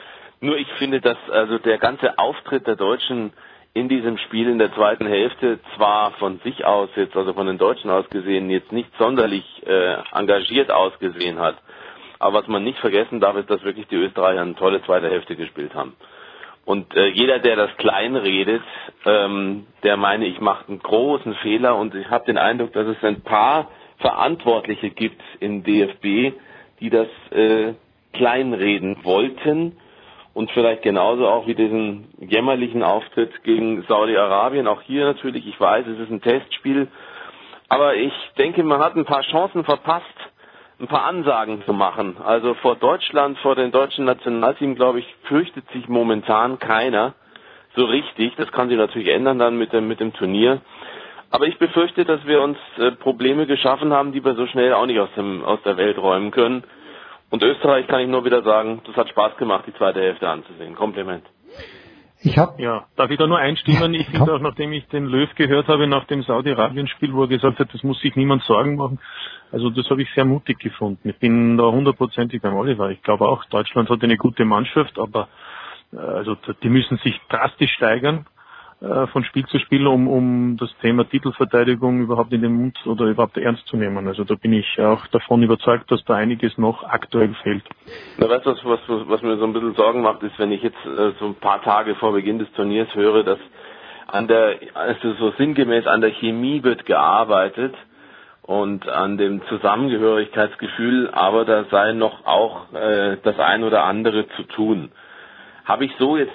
Nur 0.41 0.57
ich 0.57 0.69
finde, 0.79 1.01
dass 1.01 1.17
also 1.31 1.59
der 1.59 1.79
ganze 1.79 2.19
Auftritt 2.19 2.67
der 2.67 2.77
Deutschen 2.77 3.33
in 3.75 3.89
diesem 3.91 4.17
Spiel 4.19 4.49
in 4.49 4.59
der 4.59 4.73
zweiten 4.75 5.07
Hälfte 5.07 5.59
zwar 5.77 6.13
von 6.13 6.39
sich 6.41 6.65
aus 6.65 6.89
jetzt, 6.97 7.15
also 7.15 7.35
von 7.35 7.47
den 7.47 7.59
Deutschen 7.59 7.91
aus 7.91 8.09
gesehen, 8.09 8.49
jetzt 8.49 8.73
nicht 8.73 8.89
sonderlich 8.99 9.45
äh, 9.67 9.97
engagiert 10.13 10.71
ausgesehen 10.71 11.39
hat. 11.39 11.57
Aber 12.19 12.41
was 12.41 12.49
man 12.49 12.65
nicht 12.65 12.79
vergessen 12.79 13.21
darf, 13.21 13.37
ist, 13.37 13.51
dass 13.51 13.63
wirklich 13.65 13.87
die 13.89 13.97
Österreicher 13.97 14.41
eine 14.41 14.55
tolle 14.55 14.83
zweite 14.85 15.11
Hälfte 15.11 15.37
gespielt 15.37 15.75
haben. 15.75 15.95
Und 16.67 16.97
äh, 16.97 17.07
jeder, 17.07 17.39
der 17.39 17.55
das 17.55 17.75
klein 17.77 18.17
redet, 18.17 18.63
ähm, 19.07 19.67
der 19.85 19.97
meine 19.97 20.27
ich, 20.27 20.41
macht 20.41 20.69
einen 20.69 20.81
großen 20.81 21.35
Fehler. 21.37 21.77
Und 21.77 21.95
ich 21.95 22.11
habe 22.11 22.27
den 22.27 22.39
Eindruck, 22.39 22.73
dass 22.73 22.89
es 22.89 23.03
ein 23.05 23.23
paar 23.23 23.71
Verantwortliche 23.99 24.91
gibt 24.91 25.23
im 25.39 25.63
DFB, 25.63 26.35
die 26.81 26.91
das 26.91 27.07
äh, 27.31 27.75
kleinreden 28.13 29.05
wollten. 29.05 29.77
Und 30.35 30.51
vielleicht 30.51 30.83
genauso 30.83 31.29
auch 31.29 31.47
wie 31.47 31.55
diesen 31.55 32.09
jämmerlichen 32.19 32.83
Auftritt 32.83 33.45
gegen 33.45 33.83
Saudi-Arabien. 33.83 34.67
Auch 34.67 34.83
hier 34.83 35.05
natürlich, 35.05 35.47
ich 35.47 35.59
weiß, 35.59 35.87
es 35.87 36.01
ist 36.01 36.11
ein 36.11 36.21
Testspiel. 36.21 36.89
Aber 37.69 37.95
ich 37.95 38.13
denke, 38.39 38.65
man 38.65 38.81
hat 38.81 38.97
ein 38.97 39.05
paar 39.05 39.23
Chancen 39.23 39.63
verpasst, 39.65 40.05
ein 40.79 40.89
paar 40.89 41.05
Ansagen 41.05 41.63
zu 41.65 41.73
machen. 41.73 42.17
Also 42.23 42.55
vor 42.55 42.77
Deutschland, 42.77 43.39
vor 43.39 43.55
dem 43.55 43.73
deutschen 43.73 44.05
Nationalteam, 44.05 44.75
glaube 44.75 45.01
ich, 45.01 45.15
fürchtet 45.25 45.65
sich 45.73 45.89
momentan 45.89 46.59
keiner 46.59 47.15
so 47.75 47.85
richtig. 47.85 48.35
Das 48.37 48.51
kann 48.53 48.69
sich 48.69 48.77
natürlich 48.77 49.09
ändern 49.09 49.39
dann 49.39 49.57
mit 49.57 49.73
dem, 49.73 49.89
mit 49.89 50.01
dem 50.01 50.13
Turnier. 50.13 50.61
Aber 51.31 51.47
ich 51.47 51.59
befürchte, 51.59 52.05
dass 52.05 52.25
wir 52.27 52.41
uns 52.43 52.59
äh, 52.79 52.93
Probleme 52.93 53.47
geschaffen 53.47 53.93
haben, 53.93 54.13
die 54.13 54.25
wir 54.25 54.35
so 54.35 54.47
schnell 54.47 54.73
auch 54.75 54.87
nicht 54.87 55.01
aus, 55.01 55.09
dem, 55.17 55.45
aus 55.45 55.61
der 55.65 55.77
Welt 55.77 55.99
räumen 55.99 56.31
können. 56.31 56.65
Und 57.31 57.43
Österreich 57.43 57.87
kann 57.89 58.01
ich 58.01 58.09
nur 58.09 58.25
wieder 58.25 58.43
sagen, 58.43 58.83
das 58.87 58.97
hat 58.97 59.09
Spaß 59.09 59.37
gemacht, 59.37 59.65
die 59.67 59.75
zweite 59.75 60.01
Hälfte 60.01 60.29
anzusehen. 60.29 60.77
Kompliment. 60.77 61.25
Ich 62.21 62.39
hab 62.39 62.59
Ja, 62.59 62.87
darf 62.97 63.11
ich 63.11 63.19
da 63.19 63.27
nur 63.27 63.39
einstimmen? 63.39 63.95
Ich 63.95 64.07
finde 64.07 64.33
auch, 64.35 64.41
nachdem 64.41 64.73
ich 64.73 64.87
den 64.89 65.07
Löw 65.07 65.29
gehört 65.35 65.69
habe 65.69 65.87
nach 65.87 66.05
dem 66.07 66.23
Saudi-Arabien-Spiel, 66.23 67.13
wo 67.13 67.23
er 67.23 67.29
gesagt 67.29 67.59
hat, 67.59 67.73
das 67.73 67.83
muss 67.83 68.01
sich 68.01 68.17
niemand 68.17 68.43
Sorgen 68.45 68.77
machen. 68.77 68.99
Also 69.53 69.71
das 69.71 69.89
habe 69.91 70.03
ich 70.03 70.09
sehr 70.15 70.25
mutig 70.25 70.59
gefunden. 70.59 71.09
Ich 71.09 71.17
bin 71.19 71.57
da 71.57 71.65
hundertprozentig 71.65 72.43
beim 72.43 72.55
Oliver. 72.55 72.91
Ich 72.91 73.03
glaube 73.03 73.29
auch, 73.29 73.45
Deutschland 73.45 73.91
hat 73.91 74.03
eine 74.03 74.17
gute 74.17 74.45
Mannschaft, 74.45 74.99
aber 74.99 75.29
äh, 75.93 75.99
also 75.99 76.37
die 76.63 76.69
müssen 76.69 76.99
sich 76.99 77.21
drastisch 77.29 77.73
steigern 77.73 78.27
äh, 78.87 79.07
von 79.09 79.25
Spiel 79.25 79.45
zu 79.47 79.59
Spiel, 79.59 79.87
um, 79.87 80.09
um 80.09 80.57
das 80.59 80.71
Thema 80.81 81.05
Titelverteidigung 81.05 82.01
überhaupt 82.01 82.33
in 82.33 82.43
den 82.43 82.55
Mund 82.55 82.79
oder 82.87 83.07
überhaupt 83.07 83.37
ernst 83.37 83.67
zu 83.67 83.77
nehmen. 83.77 84.07
Also 84.09 84.25
da 84.25 84.35
bin 84.35 84.53
ich 84.53 84.81
auch 84.81 85.07
davon 85.09 85.43
überzeugt, 85.43 85.91
dass 85.91 86.05
da 86.05 86.15
einiges 86.15 86.57
noch 86.59 86.85
aktuell 86.85 87.35
fehlt. 87.43 87.65
Na, 88.19 88.29
weißt 88.29 88.47
du, 88.47 88.51
was, 88.51 88.65
was, 88.65 89.09
was 89.09 89.23
mir 89.23 89.37
so 89.37 89.45
ein 89.45 89.53
bisschen 89.53 89.75
Sorgen 89.75 90.03
macht, 90.03 90.23
ist, 90.23 90.39
wenn 90.39 90.53
ich 90.53 90.63
jetzt 90.63 90.85
äh, 90.87 91.13
so 91.19 91.27
ein 91.27 91.35
paar 91.35 91.63
Tage 91.63 91.95
vor 91.97 92.13
Beginn 92.13 92.39
des 92.39 92.51
Turniers 92.53 92.95
höre, 92.95 93.25
dass 93.25 93.39
an 94.07 94.29
der, 94.29 94.59
also 94.75 95.15
so 95.15 95.33
sinngemäß 95.33 95.87
an 95.87 96.01
der 96.01 96.11
Chemie 96.11 96.63
wird 96.63 96.87
gearbeitet 96.87 97.75
und 98.43 98.89
an 98.89 99.19
dem 99.19 99.43
Zusammengehörigkeitsgefühl, 99.49 101.11
aber 101.11 101.45
da 101.45 101.65
sei 101.65 101.93
noch 101.93 102.25
auch 102.25 102.73
äh, 102.73 103.17
das 103.23 103.39
ein 103.39 103.65
oder 103.65 103.85
andere 103.85 104.29
zu 104.37 104.45
tun. 104.45 104.93
Habe 105.65 105.85
ich 105.85 105.93
so 105.99 106.17
jetzt, 106.17 106.33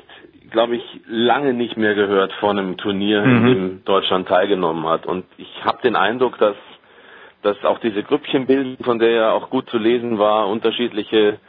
glaube 0.51 0.75
ich, 0.75 0.83
lange 1.07 1.53
nicht 1.53 1.77
mehr 1.77 1.95
gehört 1.95 2.31
von 2.33 2.57
einem 2.59 2.77
Turnier, 2.77 3.23
in 3.23 3.41
Mhm. 3.41 3.45
dem 3.47 3.83
Deutschland 3.85 4.27
teilgenommen 4.27 4.85
hat. 4.87 5.05
Und 5.05 5.25
ich 5.37 5.63
habe 5.65 5.79
den 5.83 5.95
Eindruck, 5.95 6.37
dass 6.37 6.55
dass 7.43 7.63
auch 7.65 7.79
diese 7.79 8.03
Grüppchenbildung, 8.03 8.77
von 8.83 8.99
der 8.99 9.09
ja 9.11 9.31
auch 9.31 9.49
gut 9.49 9.69
zu 9.69 9.77
lesen 9.77 10.19
war, 10.19 10.47
unterschiedliche 10.47 11.39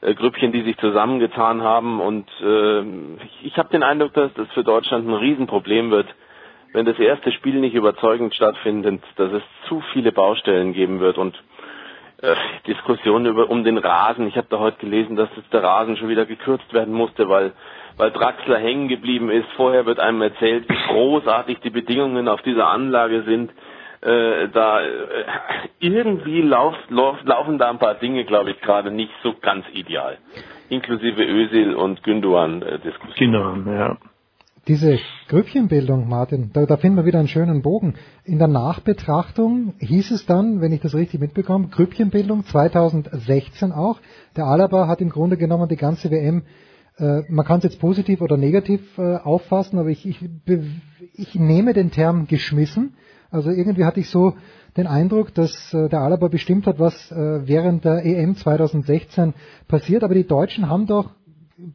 äh, 0.00 0.14
Grüppchen, 0.14 0.52
die 0.52 0.62
sich 0.62 0.76
zusammengetan 0.78 1.62
haben. 1.62 2.00
Und 2.00 2.28
äh, 2.42 2.80
ich, 3.24 3.44
ich 3.46 3.56
habe 3.56 3.70
den 3.70 3.82
Eindruck, 3.82 4.12
dass 4.14 4.32
das 4.34 4.48
für 4.52 4.62
Deutschland 4.64 5.08
ein 5.08 5.14
Riesenproblem 5.14 5.90
wird, 5.90 6.06
wenn 6.72 6.84
das 6.84 6.98
erste 6.98 7.32
Spiel 7.32 7.54
nicht 7.54 7.74
überzeugend 7.74 8.34
stattfindet, 8.34 9.02
dass 9.16 9.32
es 9.32 9.42
zu 9.68 9.80
viele 9.92 10.12
Baustellen 10.12 10.74
geben 10.74 11.00
wird 11.00 11.16
und 11.16 11.34
äh, 12.20 12.34
Diskussionen 12.66 13.26
über 13.26 13.48
um 13.48 13.64
den 13.64 13.78
Rasen. 13.78 14.26
Ich 14.28 14.36
habe 14.36 14.48
da 14.50 14.58
heute 14.58 14.78
gelesen, 14.78 15.16
dass 15.16 15.30
jetzt 15.36 15.52
der 15.52 15.62
Rasen 15.62 15.96
schon 15.96 16.08
wieder 16.08 16.26
gekürzt 16.26 16.72
werden 16.74 16.92
musste, 16.92 17.28
weil 17.28 17.52
weil 17.98 18.12
Draxler 18.12 18.58
hängen 18.58 18.88
geblieben 18.88 19.28
ist. 19.30 19.48
Vorher 19.56 19.84
wird 19.84 20.00
einem 20.00 20.22
erzählt, 20.22 20.68
wie 20.68 20.92
großartig 20.92 21.58
die 21.60 21.70
Bedingungen 21.70 22.28
auf 22.28 22.40
dieser 22.42 22.68
Anlage 22.68 23.24
sind. 23.24 23.50
Äh, 24.00 24.48
da 24.50 24.80
äh, 24.80 24.86
irgendwie 25.80 26.40
lauf, 26.40 26.74
lauf, 26.88 27.16
laufen 27.24 27.58
da 27.58 27.68
ein 27.68 27.80
paar 27.80 27.96
Dinge, 27.96 28.24
glaube 28.24 28.52
ich, 28.52 28.60
gerade 28.60 28.92
nicht 28.92 29.10
so 29.24 29.34
ganz 29.40 29.66
ideal. 29.74 30.18
Inklusive 30.68 31.22
Özil 31.22 31.74
und 31.74 32.04
Gündogan 32.04 32.62
äh, 32.62 32.78
Diskussion. 32.78 33.64
Genau, 33.64 33.76
ja. 33.76 33.96
Diese 34.68 34.98
Grüppchenbildung, 35.28 36.08
Martin, 36.08 36.50
da, 36.52 36.66
da 36.66 36.76
finden 36.76 36.98
wir 36.98 37.06
wieder 37.06 37.18
einen 37.18 37.28
schönen 37.28 37.62
Bogen. 37.62 37.94
In 38.24 38.38
der 38.38 38.48
Nachbetrachtung 38.48 39.74
hieß 39.78 40.10
es 40.10 40.26
dann, 40.26 40.60
wenn 40.60 40.72
ich 40.72 40.80
das 40.80 40.94
richtig 40.94 41.20
mitbekomme, 41.20 41.68
Grüppchenbildung 41.68 42.44
2016 42.44 43.72
auch. 43.72 43.98
Der 44.36 44.44
Alaba 44.44 44.86
hat 44.86 45.00
im 45.00 45.08
Grunde 45.08 45.38
genommen 45.38 45.68
die 45.68 45.76
ganze 45.76 46.10
WM, 46.10 46.42
äh, 46.98 47.22
man 47.28 47.46
kann 47.46 47.58
es 47.58 47.64
jetzt 47.64 47.80
positiv 47.80 48.20
oder 48.20 48.36
negativ 48.36 48.80
äh, 48.98 49.16
auffassen, 49.16 49.78
aber 49.78 49.88
ich, 49.88 50.06
ich, 50.06 50.20
ich 51.14 51.34
nehme 51.34 51.72
den 51.72 51.90
Term 51.90 52.26
geschmissen. 52.26 52.94
Also 53.30 53.50
irgendwie 53.50 53.84
hatte 53.84 54.00
ich 54.00 54.08
so 54.08 54.34
den 54.76 54.86
Eindruck, 54.86 55.34
dass 55.34 55.72
äh, 55.74 55.88
der 55.88 56.00
Alaba 56.00 56.28
bestimmt 56.28 56.66
hat, 56.66 56.78
was 56.78 57.10
äh, 57.10 57.46
während 57.46 57.84
der 57.84 58.04
EM 58.04 58.36
2016 58.36 59.34
passiert. 59.66 60.02
Aber 60.02 60.14
die 60.14 60.26
Deutschen 60.26 60.68
haben 60.68 60.86
doch 60.86 61.10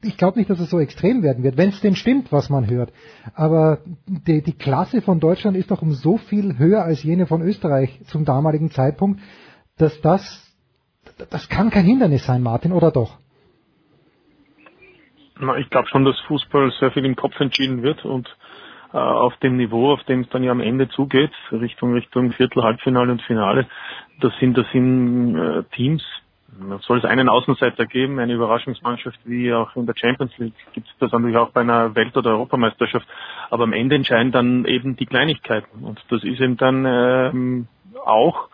ich 0.02 0.18
glaube 0.18 0.40
nicht, 0.40 0.50
dass 0.50 0.62
es 0.62 0.70
so 0.70 0.80
extrem 0.80 1.24
werden 1.24 1.44
wird, 1.44 1.58
wenn 1.58 1.70
es 1.70 1.82
denn 1.82 1.95
stimmt, 1.95 2.32
was 2.32 2.50
man 2.50 2.70
hört. 2.70 2.94
Aber 3.34 3.80
die, 4.08 4.41
die 4.41 4.54
Klasse 4.54 5.02
von 5.02 5.20
Deutschland 5.20 5.58
ist 5.58 5.72
doch 5.72 5.82
um 5.82 5.91
so 5.91 6.18
viel 6.18 6.58
höher 6.58 6.84
als 6.84 7.04
jene 7.04 7.26
von 7.26 7.41
Österreich 7.41 8.00
zum 8.08 8.24
damaligen 8.24 8.72
Zeitpunkt, 8.72 9.20
dass 9.78 10.00
das, 10.02 10.54
das 11.30 11.50
kann 11.50 11.70
kein 11.70 11.86
Hindernis 11.86 12.26
sein, 12.26 12.41
Martin, 12.41 12.72
oder 12.72 12.91
doch? 12.91 13.18
Ich 15.57 15.70
glaube 15.70 15.88
schon, 15.88 16.06
dass 16.06 16.20
Fußball 16.22 16.72
sehr 16.80 16.91
viel 16.91 17.06
im 17.06 17.15
Kopf 17.15 17.40
entschieden 17.40 17.84
wird 17.84 18.06
und 18.06 18.28
äh, 18.94 18.98
auf 18.98 19.36
dem 19.38 19.57
Niveau, 19.57 19.91
auf 19.91 20.03
dem 20.03 20.22
es 20.22 20.30
dann 20.30 20.44
ja 20.44 20.52
am 20.52 20.61
Ende 20.61 20.88
zugeht, 20.90 21.32
Richtung 21.52 21.94
Richtung 21.94 22.32
Viertel, 22.32 22.64
Halbfinale 22.64 23.11
und 23.11 23.22
Finale, 23.24 23.68
das 24.20 24.34
sind 24.40 24.57
das 24.57 24.70
sind 24.72 25.36
äh, 25.36 25.64
Teams, 25.76 26.03
soll 26.82 26.99
es 26.99 27.06
einen 27.06 27.30
Außenseiter 27.30 27.86
geben, 27.86 28.20
eine 28.20 28.34
Überraschungsmannschaft 28.34 29.20
wie 29.26 29.53
auch 29.53 29.76
in 29.76 29.86
der 29.86 29.95
Champions 29.98 30.38
League, 30.38 30.53
gibt 30.74 30.88
es 30.88 30.94
das 30.99 31.11
natürlich 31.11 31.38
auch 31.38 31.49
bei 31.49 31.61
einer 31.61 31.95
Welt- 31.95 32.15
oder 32.15 32.32
Europameisterschaft. 32.32 33.07
Aber 33.49 33.64
am 33.64 33.74
Ende 33.74 33.95
entscheiden 33.95 34.32
dann 34.32 34.65
eben 34.65 34.95
die 34.95 35.06
Kleinigkeiten. 35.06 35.84
Und 35.84 36.03
das 36.10 36.24
ist 36.24 36.40
eben 36.40 36.57
dann 36.57 36.86
ähm, 36.86 37.68
auch 38.06 38.49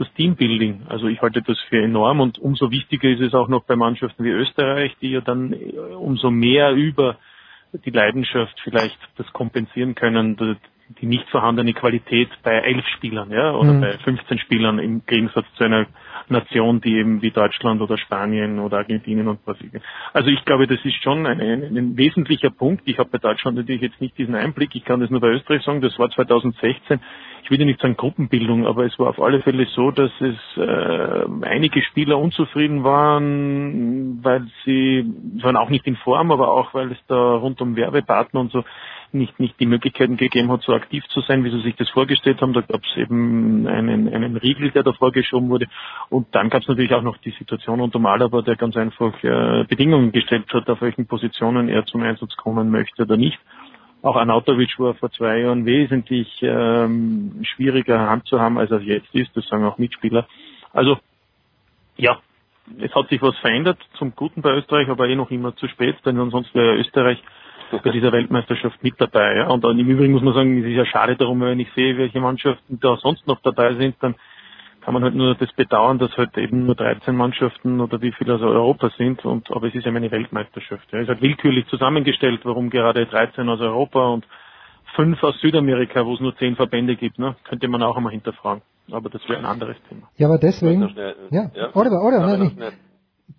das 0.00 0.12
Teambuilding. 0.14 0.86
Also 0.88 1.08
ich 1.08 1.20
halte 1.20 1.42
das 1.42 1.58
für 1.68 1.82
enorm 1.82 2.20
und 2.20 2.38
umso 2.38 2.70
wichtiger 2.70 3.10
ist 3.10 3.20
es 3.20 3.34
auch 3.34 3.48
noch 3.48 3.64
bei 3.64 3.76
Mannschaften 3.76 4.24
wie 4.24 4.30
Österreich, 4.30 4.96
die 5.02 5.10
ja 5.10 5.20
dann 5.20 5.52
äh, 5.52 5.78
umso 5.78 6.30
mehr 6.30 6.72
über 6.72 7.16
die 7.84 7.90
Leidenschaft 7.90 8.58
vielleicht 8.64 8.98
das 9.16 9.30
kompensieren 9.32 9.94
können, 9.94 10.58
die 11.00 11.06
nicht 11.06 11.28
vorhandene 11.28 11.72
Qualität 11.72 12.30
bei 12.42 12.52
elf 12.54 12.84
Spielern, 12.96 13.30
ja, 13.30 13.52
oder 13.52 13.74
mhm. 13.74 13.80
bei 13.80 13.98
15 13.98 14.38
Spielern 14.38 14.78
im 14.78 15.04
Gegensatz 15.06 15.46
zu 15.56 15.64
einer 15.64 15.86
Nation, 16.30 16.80
die 16.80 16.96
eben 16.96 17.22
wie 17.22 17.30
Deutschland 17.30 17.80
oder 17.80 17.98
Spanien 17.98 18.58
oder 18.58 18.78
Argentinien 18.78 19.28
und 19.28 19.44
Brasilien. 19.44 19.82
Also 20.12 20.30
ich 20.30 20.44
glaube, 20.44 20.66
das 20.66 20.78
ist 20.84 21.02
schon 21.02 21.26
ein, 21.26 21.40
ein, 21.40 21.76
ein 21.76 21.96
wesentlicher 21.96 22.50
Punkt. 22.50 22.82
Ich 22.86 22.98
habe 22.98 23.10
bei 23.10 23.18
Deutschland 23.18 23.56
natürlich 23.56 23.82
jetzt 23.82 24.00
nicht 24.00 24.16
diesen 24.18 24.34
Einblick. 24.34 24.74
Ich 24.74 24.84
kann 24.84 25.00
das 25.00 25.10
nur 25.10 25.20
bei 25.20 25.28
Österreich 25.28 25.62
sagen. 25.62 25.80
Das 25.80 25.98
war 25.98 26.10
2016. 26.10 27.00
Ich 27.42 27.50
würde 27.50 27.64
nicht 27.64 27.80
sagen 27.80 27.96
Gruppenbildung, 27.96 28.66
aber 28.66 28.84
es 28.84 28.98
war 28.98 29.08
auf 29.08 29.20
alle 29.20 29.40
Fälle 29.42 29.66
so, 29.66 29.90
dass 29.90 30.10
es 30.20 30.36
äh, 30.56 31.24
einige 31.42 31.82
Spieler 31.82 32.18
unzufrieden 32.18 32.84
waren, 32.84 34.22
weil 34.22 34.46
sie 34.64 35.04
waren 35.42 35.56
auch 35.56 35.70
nicht 35.70 35.86
in 35.86 35.96
Form, 35.96 36.30
aber 36.30 36.52
auch 36.52 36.74
weil 36.74 36.92
es 36.92 36.98
da 37.08 37.34
rund 37.34 37.60
um 37.60 37.76
Werbepartner 37.76 38.40
und 38.40 38.52
so 38.52 38.64
nicht, 39.12 39.40
nicht 39.40 39.58
die 39.58 39.66
Möglichkeiten 39.66 40.16
gegeben 40.16 40.50
hat, 40.50 40.62
so 40.62 40.72
aktiv 40.72 41.04
zu 41.08 41.20
sein, 41.22 41.44
wie 41.44 41.50
sie 41.50 41.62
sich 41.62 41.76
das 41.76 41.88
vorgestellt 41.90 42.40
haben. 42.40 42.52
Da 42.52 42.60
gab 42.60 42.82
es 42.84 42.96
eben 42.96 43.66
einen, 43.66 44.08
einen 44.12 44.36
Riegel, 44.36 44.70
der 44.70 44.82
da 44.82 44.92
vorgeschoben 44.92 45.48
wurde. 45.48 45.66
Und 46.08 46.19
dann 46.32 46.50
gab 46.50 46.62
es 46.62 46.68
natürlich 46.68 46.92
auch 46.94 47.02
noch 47.02 47.18
die 47.18 47.30
Situation 47.30 47.80
unter 47.80 47.98
Malaba, 47.98 48.42
der 48.42 48.56
ganz 48.56 48.76
einfach 48.76 49.12
äh, 49.22 49.64
Bedingungen 49.68 50.12
gestellt 50.12 50.52
hat, 50.52 50.68
auf 50.68 50.80
welchen 50.80 51.06
Positionen 51.06 51.68
er 51.68 51.84
zum 51.86 52.02
Einsatz 52.02 52.36
kommen 52.36 52.70
möchte 52.70 53.02
oder 53.02 53.16
nicht. 53.16 53.38
Auch 54.02 54.16
Anautovic 54.16 54.78
war 54.78 54.94
vor 54.94 55.10
zwei 55.12 55.40
Jahren 55.40 55.66
wesentlich 55.66 56.28
ähm, 56.40 57.42
schwieriger 57.42 58.08
Hand 58.08 58.26
zu 58.26 58.40
haben, 58.40 58.58
als 58.58 58.70
er 58.70 58.80
jetzt 58.80 59.14
ist. 59.14 59.36
Das 59.36 59.46
sagen 59.46 59.64
auch 59.64 59.76
Mitspieler. 59.78 60.26
Also, 60.72 60.98
ja, 61.96 62.18
es 62.78 62.94
hat 62.94 63.08
sich 63.08 63.20
was 63.20 63.36
verändert 63.38 63.78
zum 63.98 64.14
Guten 64.16 64.42
bei 64.42 64.54
Österreich, 64.54 64.88
aber 64.88 65.08
eh 65.08 65.16
noch 65.16 65.30
immer 65.30 65.54
zu 65.56 65.68
spät, 65.68 65.96
denn 66.06 66.18
ansonsten 66.18 66.58
wäre 66.58 66.76
Österreich 66.76 67.22
bei 67.78 67.90
dieser 67.90 68.12
Weltmeisterschaft 68.12 68.82
mit 68.82 68.94
dabei. 68.98 69.36
Ja. 69.36 69.48
Und 69.48 69.64
dann 69.64 69.78
im 69.78 69.88
Übrigen 69.88 70.12
muss 70.12 70.22
man 70.22 70.34
sagen, 70.34 70.58
es 70.58 70.66
ist 70.66 70.76
ja 70.76 70.86
schade 70.86 71.16
darum, 71.16 71.40
wenn 71.40 71.60
ich 71.60 71.70
sehe, 71.74 71.96
welche 71.96 72.20
Mannschaften 72.20 72.80
da 72.80 72.96
sonst 72.96 73.26
noch 73.26 73.40
dabei 73.42 73.74
sind, 73.74 73.96
dann 74.00 74.14
kann 74.80 74.94
man 74.94 75.02
halt 75.02 75.14
nur 75.14 75.34
das 75.34 75.52
bedauern, 75.52 75.98
dass 75.98 76.16
halt 76.16 76.36
eben 76.38 76.66
nur 76.66 76.74
13 76.74 77.14
Mannschaften 77.14 77.80
oder 77.80 78.00
wie 78.00 78.12
viele 78.12 78.34
aus 78.34 78.40
Europa 78.40 78.90
sind. 78.96 79.24
Und 79.24 79.50
aber 79.50 79.68
es 79.68 79.74
ist 79.74 79.84
ja 79.84 79.92
eine 79.92 80.10
Weltmeisterschaft. 80.10 80.90
Ja. 80.92 80.98
Es 80.98 81.04
ist 81.04 81.08
halt 81.08 81.22
willkürlich 81.22 81.66
zusammengestellt, 81.68 82.40
warum 82.44 82.70
gerade 82.70 83.06
13 83.06 83.48
aus 83.48 83.60
Europa 83.60 84.08
und 84.08 84.26
fünf 84.96 85.22
aus 85.22 85.38
Südamerika, 85.40 86.04
wo 86.04 86.14
es 86.14 86.20
nur 86.20 86.36
zehn 86.36 86.56
Verbände 86.56 86.96
gibt, 86.96 87.18
ne? 87.18 87.36
könnte 87.44 87.68
man 87.68 87.82
auch 87.82 87.96
einmal 87.96 88.12
hinterfragen. 88.12 88.62
Aber 88.90 89.08
das 89.08 89.22
wäre 89.28 89.38
ein 89.38 89.46
anderes 89.46 89.76
Thema. 89.88 90.08
Ja, 90.16 90.26
aber 90.26 90.38
deswegen. 90.38 90.82
Ja, 91.30 91.50
ja. 91.54 91.70
Oliver, 91.74 92.02
Oliver, 92.02 92.36
nein, 92.36 92.72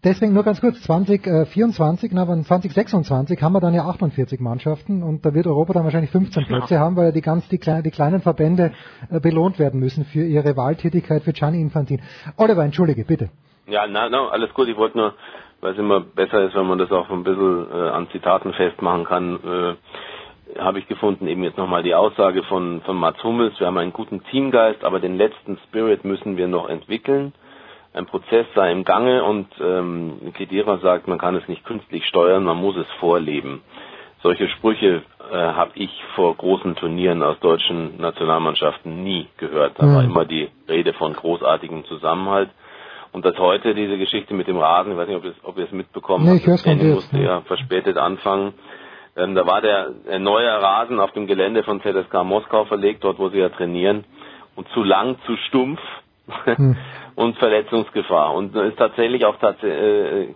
Deswegen 0.04 0.34
nur 0.34 0.44
ganz 0.44 0.62
kurz, 0.62 0.82
2024, 0.84 2.12
na, 2.14 2.26
2026 2.26 3.42
haben 3.42 3.54
wir 3.54 3.60
dann 3.60 3.74
ja 3.74 3.86
48 3.86 4.40
Mannschaften 4.40 5.04
und 5.04 5.26
da 5.26 5.34
wird 5.34 5.48
Europa 5.48 5.74
dann 5.74 5.84
wahrscheinlich 5.84 6.12
15 6.12 6.46
Plätze 6.46 6.76
ja. 6.76 6.80
haben, 6.80 6.96
weil 6.96 7.06
ja 7.06 7.12
die 7.12 7.22
ganz 7.22 7.48
die, 7.50 7.58
kleinen, 7.58 7.84
die 7.84 7.92
kleinen 7.92 8.22
Verbände 8.22 8.72
äh, 9.10 9.20
belohnt 9.20 9.60
werden 9.60 9.80
müssen 9.80 10.06
für 10.06 10.24
ihre 10.24 10.56
Wahltätigkeit 10.56 11.24
für 11.24 11.34
Gianni 11.34 11.62
Infantino. 11.62 12.02
Oliver, 12.38 12.64
entschuldige, 12.64 13.04
bitte. 13.04 13.30
Ja, 13.68 13.86
na, 13.86 14.10
na, 14.10 14.30
alles 14.30 14.54
gut. 14.54 14.70
Ich 14.70 14.78
wollte 14.78 14.98
nur, 14.98 15.14
weil 15.60 15.74
es 15.74 15.78
immer 15.78 16.00
besser 16.00 16.46
ist, 16.46 16.56
wenn 16.56 16.68
man 16.68 16.78
das 16.78 16.92
auch 16.92 17.10
ein 17.10 17.24
bisschen 17.24 17.68
äh, 17.72 17.90
an 17.90 18.08
Zitaten 18.12 18.54
festmachen 18.54 19.04
kann, 19.04 19.40
äh, 19.44 20.60
habe 20.60 20.80
ich 20.80 20.88
gefunden, 20.88 21.28
eben 21.28 21.44
jetzt 21.44 21.58
nochmal 21.58 21.84
die 21.84 21.96
Aussage 21.96 22.44
von, 22.44 22.82
von 22.82 22.98
Mats 22.98 23.24
Hummels, 23.24 23.60
wir 23.60 23.68
haben 23.68 23.78
einen 23.78 23.94
guten 23.94 24.24
Teamgeist, 24.24 24.84
aber 24.84 25.00
den 25.00 25.16
letzten 25.16 25.58
Spirit 25.68 26.06
müssen 26.06 26.38
wir 26.38 26.48
noch 26.48 26.70
entwickeln 26.70 27.34
ein 27.94 28.06
Prozess 28.06 28.46
sei 28.56 28.72
im 28.72 28.84
Gange 28.84 29.24
und 29.24 29.48
ähm, 29.60 30.32
Kedira 30.34 30.78
sagt, 30.78 31.08
man 31.08 31.18
kann 31.18 31.36
es 31.36 31.48
nicht 31.48 31.66
künstlich 31.66 32.06
steuern, 32.06 32.44
man 32.44 32.58
muss 32.58 32.78
es 32.78 32.88
vorleben. 33.00 33.62
Solche 34.24 34.48
Sprüche 34.50 35.02
äh, 35.32 35.36
habe 35.36 35.72
ich 35.76 35.90
vor 36.16 36.36
großen 36.36 36.76
Turnieren 36.76 37.24
aus 37.24 37.40
deutschen 37.40 38.00
Nationalmannschaften 38.00 39.04
nie 39.04 39.28
gehört. 39.38 39.74
Da 39.78 39.84
war 39.84 40.04
mhm. 40.04 40.12
immer 40.12 40.26
die 40.26 40.50
Rede 40.70 40.94
von 40.94 41.14
großartigem 41.14 41.86
Zusammenhalt. 41.86 42.50
Und 43.12 43.26
dass 43.26 43.38
heute 43.38 43.76
diese 43.76 43.98
Geschichte 43.98 44.34
mit 44.34 44.48
dem 44.48 44.58
Rasen, 44.58 44.94
ich 44.94 44.98
weiß 44.98 45.08
nicht, 45.08 45.18
ob, 45.18 45.26
es, 45.26 45.36
ob 45.44 45.58
ihr 45.58 45.66
es 45.66 45.72
mitbekommen 45.72 46.26
nee, 46.26 46.40
habt, 46.40 46.66
Danny 46.66 46.94
musste 46.94 47.20
ja 47.20 47.42
verspätet 47.42 47.98
anfangen. 47.98 48.54
Ähm, 49.18 49.36
da 49.36 49.46
war 49.46 49.62
der, 49.62 49.90
der 50.08 50.20
neue 50.20 50.50
Rasen 50.50 51.00
auf 51.00 51.12
dem 51.12 51.28
Gelände 51.28 51.64
von 51.64 51.82
ZSK 51.82 52.24
Moskau 52.24 52.66
verlegt, 52.66 53.04
dort 53.04 53.20
wo 53.20 53.30
sie 53.30 53.40
ja 53.40 53.50
trainieren. 53.50 54.06
Und 54.56 54.68
zu 54.70 54.84
lang, 54.84 55.18
zu 55.26 55.36
stumpf. 55.48 55.82
Hm. 56.46 56.78
und 57.16 57.38
Verletzungsgefahr. 57.38 58.34
Und 58.34 58.56
ist 58.56 58.78
tatsächlich 58.78 59.26
auch 59.26 59.38
tats 59.38 59.62
äh, 59.64 60.28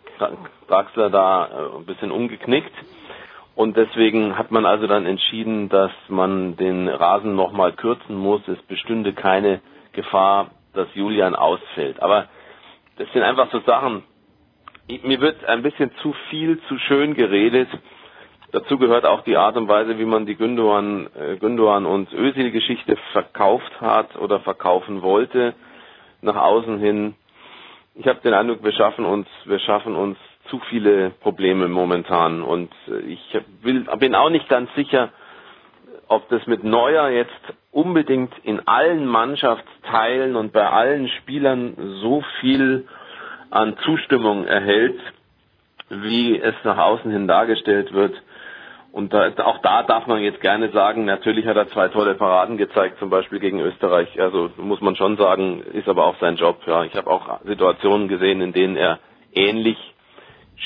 Draxler 0.67 1.09
da 1.09 1.45
äh, 1.45 1.77
ein 1.77 1.85
bisschen 1.85 2.11
umgeknickt. 2.11 2.73
Und 3.55 3.77
deswegen 3.77 4.37
hat 4.37 4.51
man 4.51 4.65
also 4.65 4.85
dann 4.85 5.05
entschieden, 5.05 5.69
dass 5.69 5.91
man 6.09 6.57
den 6.57 6.89
Rasen 6.89 7.35
nochmal 7.35 7.71
kürzen 7.71 8.15
muss. 8.15 8.45
Es 8.47 8.61
bestünde 8.63 9.13
keine 9.13 9.61
Gefahr, 9.93 10.51
dass 10.73 10.87
Julian 10.93 11.35
ausfällt. 11.35 12.01
Aber 12.01 12.25
das 12.97 13.07
sind 13.13 13.23
einfach 13.23 13.49
so 13.51 13.59
Sachen, 13.61 14.03
mir 14.87 15.21
wird 15.21 15.43
ein 15.45 15.63
bisschen 15.63 15.91
zu 16.01 16.13
viel, 16.29 16.59
zu 16.67 16.77
schön 16.79 17.13
geredet. 17.13 17.69
Dazu 18.51 18.77
gehört 18.77 19.05
auch 19.05 19.21
die 19.23 19.37
Art 19.37 19.55
und 19.57 19.67
Weise, 19.67 19.97
wie 19.97 20.05
man 20.05 20.25
die 20.25 20.35
Gündogan, 20.35 21.07
äh, 21.15 21.37
Gündogan 21.37 21.85
und 21.85 22.13
Özil-Geschichte 22.13 22.97
verkauft 23.13 23.81
hat 23.81 24.15
oder 24.17 24.41
verkaufen 24.41 25.01
wollte 25.01 25.55
nach 26.25 26.35
außen 26.35 26.79
hin. 26.79 27.15
Ich 27.95 28.07
habe 28.07 28.19
den 28.21 28.33
Eindruck, 28.33 28.63
wir 28.63 28.73
schaffen 28.73 29.05
uns, 29.05 29.27
wir 29.45 29.59
schaffen 29.59 29.95
uns 29.95 30.17
zu 30.49 30.59
viele 30.69 31.11
Probleme 31.21 31.67
momentan 31.67 32.41
und 32.43 32.71
äh, 32.87 32.99
ich 32.99 33.19
will, 33.61 33.85
bin 33.99 34.15
auch 34.15 34.29
nicht 34.29 34.49
ganz 34.49 34.69
sicher, 34.75 35.09
ob 36.07 36.27
das 36.29 36.45
mit 36.45 36.63
Neuer 36.63 37.09
jetzt 37.09 37.31
unbedingt 37.71 38.31
in 38.43 38.67
allen 38.67 39.05
Mannschaftsteilen 39.05 40.35
und 40.35 40.53
bei 40.53 40.67
allen 40.69 41.07
Spielern 41.09 41.73
so 42.01 42.23
viel 42.41 42.87
an 43.49 43.75
Zustimmung 43.85 44.45
erhält, 44.45 44.99
wie 45.89 46.39
es 46.39 46.55
nach 46.63 46.77
außen 46.77 47.11
hin 47.11 47.27
dargestellt 47.27 47.93
wird. 47.93 48.13
Und 48.95 49.13
da, 49.13 49.29
auch 49.43 49.57
da 49.57 49.83
darf 49.83 50.07
man 50.07 50.21
jetzt 50.21 50.39
gerne 50.39 50.69
sagen, 50.69 51.03
natürlich 51.03 51.45
hat 51.47 51.57
er 51.57 51.67
zwei 51.67 51.89
tolle 51.89 52.15
Paraden 52.15 52.55
gezeigt, 52.55 52.97
zum 52.97 53.09
Beispiel 53.09 53.39
gegen 53.39 53.59
Österreich. 53.59 54.07
Also 54.21 54.49
muss 54.55 54.79
man 54.79 54.95
schon 54.95 55.17
sagen, 55.17 55.61
ist 55.73 55.89
aber 55.89 56.05
auch 56.05 56.15
sein 56.21 56.37
Job. 56.37 56.61
Ja, 56.65 56.85
ich 56.85 56.95
habe 56.95 57.09
auch 57.11 57.41
Situationen 57.43 58.07
gesehen, 58.07 58.39
in 58.39 58.53
denen 58.53 58.77
er 58.77 58.99
ähnlich 59.33 59.75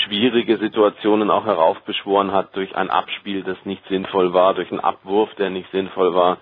schwierige 0.06 0.58
Situationen 0.58 1.32
auch 1.32 1.48
heraufbeschworen 1.48 2.32
hat 2.32 2.56
durch 2.56 2.76
ein 2.76 2.92
Abspiel, 2.92 3.42
das 3.42 3.58
nicht 3.66 3.82
sinnvoll 3.90 4.32
war, 4.32 4.54
durch 4.54 4.70
einen 4.70 4.80
Abwurf, 4.80 5.34
der 5.40 5.50
nicht 5.50 5.72
sinnvoll 5.72 6.14
war. 6.14 6.38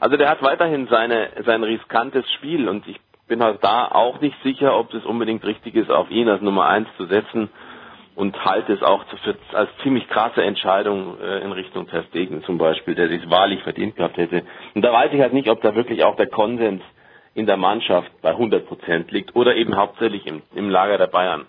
Also 0.00 0.16
der 0.16 0.28
hat 0.28 0.42
weiterhin 0.42 0.88
seine, 0.88 1.28
sein 1.46 1.62
riskantes 1.62 2.28
Spiel 2.32 2.68
und 2.68 2.88
ich 2.88 2.98
bin 3.28 3.44
halt 3.44 3.62
da 3.62 3.86
auch 3.86 4.20
nicht 4.20 4.36
sicher, 4.42 4.76
ob 4.76 4.92
es 4.92 5.04
unbedingt 5.04 5.44
richtig 5.44 5.76
ist, 5.76 5.88
auf 5.88 6.10
ihn 6.10 6.28
als 6.28 6.42
Nummer 6.42 6.66
eins 6.66 6.88
zu 6.96 7.06
setzen 7.06 7.48
und 8.14 8.44
halte 8.44 8.72
es 8.72 8.82
auch 8.82 9.04
für, 9.24 9.36
als 9.54 9.70
ziemlich 9.82 10.08
krasse 10.08 10.42
Entscheidung 10.42 11.18
äh, 11.20 11.40
in 11.40 11.52
Richtung 11.52 11.86
Ter 11.86 12.04
Stegen 12.04 12.42
zum 12.44 12.58
Beispiel, 12.58 12.94
der 12.94 13.08
sich 13.08 13.28
wahrlich 13.30 13.62
verdient 13.62 13.96
gehabt 13.96 14.16
hätte. 14.16 14.42
Und 14.74 14.82
da 14.82 14.92
weiß 14.92 15.12
ich 15.12 15.20
halt 15.20 15.32
nicht, 15.32 15.48
ob 15.48 15.62
da 15.62 15.74
wirklich 15.74 16.04
auch 16.04 16.16
der 16.16 16.28
Konsens 16.28 16.82
in 17.34 17.46
der 17.46 17.56
Mannschaft 17.56 18.10
bei 18.20 18.30
100 18.30 18.66
Prozent 18.66 19.10
liegt 19.10 19.34
oder 19.34 19.56
eben 19.56 19.76
hauptsächlich 19.76 20.26
im, 20.26 20.42
im 20.54 20.68
Lager 20.68 20.98
der 20.98 21.06
Bayern. 21.06 21.46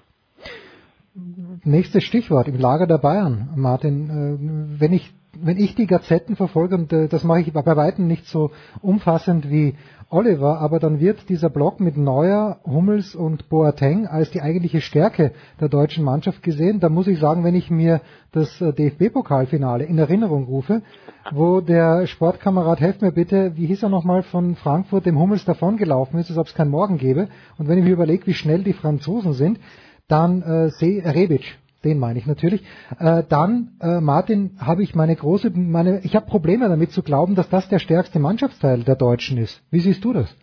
Nächstes 1.63 2.03
Stichwort 2.03 2.47
im 2.47 2.57
Lager 2.57 2.87
der 2.87 2.97
Bayern, 2.97 3.49
Martin. 3.55 4.09
Äh, 4.09 4.79
wenn 4.79 4.93
ich 4.93 5.11
wenn 5.39 5.57
ich 5.57 5.75
die 5.75 5.87
Gazetten 5.87 6.35
verfolge, 6.35 6.75
und 6.75 6.93
äh, 6.93 7.07
das 7.07 7.23
mache 7.23 7.41
ich 7.41 7.51
bei 7.51 7.75
weitem 7.75 8.07
nicht 8.07 8.27
so 8.27 8.51
umfassend 8.81 9.49
wie 9.49 9.75
Oliver, 10.09 10.59
aber 10.59 10.79
dann 10.79 10.99
wird 10.99 11.27
dieser 11.27 11.49
Block 11.49 11.79
mit 11.79 11.97
Neuer, 11.97 12.59
Hummels 12.65 13.15
und 13.15 13.49
Boateng 13.49 14.05
als 14.05 14.29
die 14.29 14.41
eigentliche 14.41 14.79
Stärke 14.79 15.31
der 15.59 15.69
deutschen 15.69 16.03
Mannschaft 16.03 16.43
gesehen. 16.43 16.79
Da 16.79 16.89
muss 16.89 17.07
ich 17.07 17.19
sagen, 17.19 17.43
wenn 17.43 17.55
ich 17.55 17.71
mir 17.71 18.01
das 18.31 18.61
äh, 18.61 18.73
DFB-Pokalfinale 18.73 19.83
in 19.85 19.97
Erinnerung 19.97 20.45
rufe, 20.45 20.83
wo 21.31 21.61
der 21.61 22.05
Sportkamerad, 22.05 22.79
helft 22.79 23.01
mir 23.01 23.11
bitte, 23.11 23.55
wie 23.55 23.65
hieß 23.65 23.83
er 23.83 23.89
nochmal, 23.89 24.21
von 24.21 24.55
Frankfurt 24.55 25.07
dem 25.07 25.19
Hummels 25.19 25.45
davongelaufen 25.45 26.19
ist, 26.19 26.29
als 26.29 26.37
ob 26.37 26.47
es 26.47 26.53
keinen 26.53 26.71
Morgen 26.71 26.97
gäbe. 26.97 27.27
Und 27.57 27.67
wenn 27.67 27.79
ich 27.79 27.83
mir 27.83 27.93
überlege, 27.93 28.27
wie 28.27 28.35
schnell 28.35 28.63
die 28.63 28.73
Franzosen 28.73 29.33
sind, 29.33 29.59
dann 30.07 30.43
äh, 30.43 30.69
Rebic, 31.09 31.57
den 31.83 31.99
meine 31.99 32.19
ich 32.19 32.25
natürlich. 32.25 32.63
Äh, 32.99 33.23
dann, 33.29 33.71
äh, 33.81 33.99
Martin, 33.99 34.57
habe 34.59 34.83
ich 34.83 34.95
meine 34.95 35.15
große, 35.15 35.51
meine, 35.55 36.01
ich 36.03 36.15
habe 36.15 36.25
Probleme 36.25 36.69
damit 36.69 36.91
zu 36.91 37.03
glauben, 37.03 37.35
dass 37.35 37.49
das 37.49 37.69
der 37.69 37.79
stärkste 37.79 38.19
Mannschaftsteil 38.19 38.83
der 38.83 38.95
Deutschen 38.95 39.37
ist. 39.37 39.61
Wie 39.71 39.79
siehst 39.79 40.03
du 40.03 40.13
das? 40.13 40.35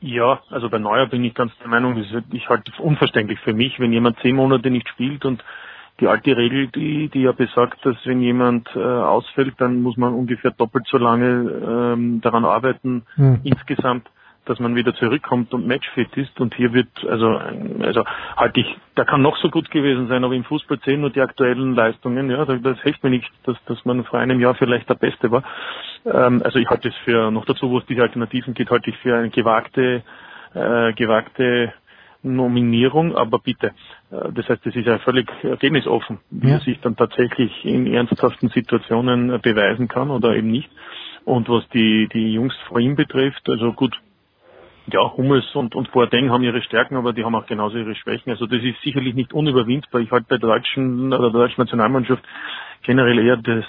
Ja, 0.00 0.40
also 0.50 0.68
bei 0.68 0.78
Neuer 0.78 1.08
bin 1.08 1.24
ich 1.24 1.34
ganz 1.34 1.52
der 1.58 1.68
Meinung, 1.68 1.96
das 1.96 2.06
ist 2.32 2.48
halt 2.48 2.78
unverständlich 2.78 3.40
für 3.40 3.54
mich, 3.54 3.80
wenn 3.80 3.92
jemand 3.92 4.18
zehn 4.20 4.36
Monate 4.36 4.70
nicht 4.70 4.88
spielt 4.88 5.24
und 5.24 5.42
die 6.00 6.06
alte 6.06 6.36
Regel, 6.36 6.68
die, 6.68 7.08
die 7.08 7.22
ja 7.22 7.32
besagt, 7.32 7.84
dass 7.84 7.96
wenn 8.04 8.20
jemand 8.20 8.68
äh, 8.76 8.78
ausfällt, 8.80 9.54
dann 9.58 9.80
muss 9.80 9.96
man 9.96 10.12
ungefähr 10.12 10.50
doppelt 10.50 10.86
so 10.90 10.98
lange 10.98 11.94
ähm, 11.96 12.20
daran 12.20 12.44
arbeiten, 12.44 13.06
hm. 13.14 13.40
insgesamt 13.44 14.06
dass 14.46 14.58
man 14.58 14.74
wieder 14.74 14.94
zurückkommt 14.94 15.52
und 15.52 15.66
matchfit 15.66 16.16
ist. 16.16 16.40
Und 16.40 16.54
hier 16.54 16.72
wird, 16.72 16.88
also, 17.08 17.38
also 17.80 18.04
halte 18.36 18.60
ich, 18.60 18.76
der 18.96 19.04
kann 19.04 19.22
noch 19.22 19.36
so 19.36 19.50
gut 19.50 19.70
gewesen 19.70 20.08
sein, 20.08 20.24
aber 20.24 20.34
im 20.34 20.44
Fußball 20.44 20.80
zählen 20.80 21.00
nur 21.00 21.10
die 21.10 21.20
aktuellen 21.20 21.74
Leistungen. 21.74 22.30
Ja, 22.30 22.44
das 22.44 22.80
hilft 22.80 23.04
mir 23.04 23.10
nicht, 23.10 23.30
dass, 23.44 23.56
dass 23.66 23.84
man 23.84 24.04
vor 24.04 24.18
einem 24.18 24.40
Jahr 24.40 24.54
vielleicht 24.54 24.88
der 24.88 24.94
Beste 24.94 25.30
war. 25.30 25.42
Ähm, 26.04 26.42
also 26.44 26.58
ich 26.58 26.68
halte 26.68 26.88
es 26.88 26.96
für, 27.04 27.30
noch 27.30 27.44
dazu, 27.44 27.70
wo 27.70 27.78
es 27.78 27.86
diese 27.86 28.02
Alternativen 28.02 28.54
geht, 28.54 28.70
halte 28.70 28.90
ich 28.90 28.96
für 28.98 29.16
eine 29.16 29.30
gewagte, 29.30 30.02
äh, 30.54 30.92
gewagte 30.94 31.72
Nominierung, 32.22 33.14
aber 33.16 33.38
bitte. 33.38 33.68
Äh, 34.10 34.32
das 34.32 34.48
heißt, 34.48 34.66
es 34.66 34.76
ist 34.76 34.86
ja 34.86 34.98
völlig 34.98 35.28
ergebnisoffen, 35.42 36.18
wie 36.30 36.48
ja. 36.48 36.54
er 36.54 36.60
sich 36.60 36.80
dann 36.80 36.96
tatsächlich 36.96 37.64
in 37.64 37.86
ernsthaften 37.86 38.48
Situationen 38.50 39.40
beweisen 39.40 39.88
kann 39.88 40.10
oder 40.10 40.34
eben 40.34 40.50
nicht. 40.50 40.70
Und 41.24 41.48
was 41.48 41.68
die, 41.70 42.08
die 42.12 42.34
Jungs 42.34 42.54
vor 42.68 42.78
ihm 42.78 42.94
betrifft, 42.94 43.48
also 43.48 43.72
gut, 43.72 43.96
ja, 44.92 45.12
Hummels 45.16 45.54
und, 45.54 45.74
und 45.74 45.90
Boateng 45.92 46.30
haben 46.30 46.42
ihre 46.42 46.62
Stärken, 46.62 46.96
aber 46.96 47.12
die 47.12 47.24
haben 47.24 47.34
auch 47.34 47.46
genauso 47.46 47.76
ihre 47.78 47.94
Schwächen. 47.94 48.30
Also 48.30 48.46
das 48.46 48.62
ist 48.62 48.80
sicherlich 48.82 49.14
nicht 49.14 49.32
unüberwindbar. 49.32 50.00
Ich 50.00 50.10
halte 50.10 50.26
bei 50.28 50.38
der 50.38 50.48
deutschen 50.48 51.12
oder 51.12 51.30
der 51.30 51.40
deutschen 51.40 51.60
Nationalmannschaft 51.62 52.22
generell 52.82 53.18
eher 53.18 53.36
das, 53.36 53.64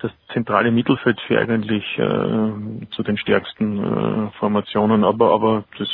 das 0.00 0.10
zentrale 0.32 0.70
Mittelfeld 0.70 1.20
für 1.22 1.38
eigentlich 1.38 1.84
äh, 1.98 2.86
zu 2.90 3.02
den 3.02 3.16
stärksten 3.16 3.78
äh, 3.78 4.30
Formationen, 4.38 5.04
aber, 5.04 5.32
aber 5.32 5.64
das 5.78 5.88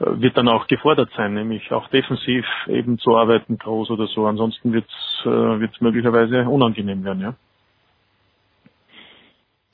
äh, 0.00 0.20
wird 0.20 0.36
dann 0.36 0.48
auch 0.48 0.66
gefordert 0.66 1.10
sein, 1.16 1.34
nämlich 1.34 1.72
auch 1.72 1.88
defensiv 1.88 2.44
eben 2.66 2.98
zu 2.98 3.16
arbeiten, 3.16 3.58
groß 3.58 3.90
oder 3.90 4.06
so. 4.06 4.26
Ansonsten 4.26 4.72
wird 4.72 4.86
es 4.88 5.26
äh, 5.26 5.60
wird's 5.60 5.80
möglicherweise 5.80 6.48
unangenehm 6.48 7.04
werden, 7.04 7.20
ja. 7.20 7.34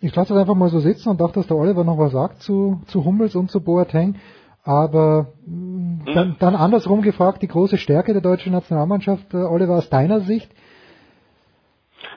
Ich 0.01 0.15
lasse 0.15 0.33
es 0.33 0.41
einfach 0.41 0.55
mal 0.55 0.69
so 0.69 0.79
sitzen 0.79 1.09
und 1.09 1.21
dachte, 1.21 1.35
dass 1.35 1.49
der 1.49 1.57
Oliver 1.57 1.83
noch 1.83 1.99
was 1.99 2.13
sagt 2.13 2.43
zu, 2.43 2.81
zu 2.87 3.05
Hummels 3.05 3.35
und 3.35 3.51
zu 3.51 3.63
Boateng. 3.63 4.17
Aber 4.65 5.33
mhm. 5.45 6.03
dann, 6.15 6.37
dann 6.39 6.55
andersrum 6.55 7.03
gefragt, 7.03 7.43
die 7.43 7.49
große 7.49 7.79
Stärke 7.79 8.13
der 8.13 8.23
deutschen 8.23 8.53
Nationalmannschaft, 8.53 9.35
äh, 9.35 9.39
Oliver, 9.39 9.77
aus 9.77 9.91
deiner 9.91 10.21
Sicht? 10.21 10.51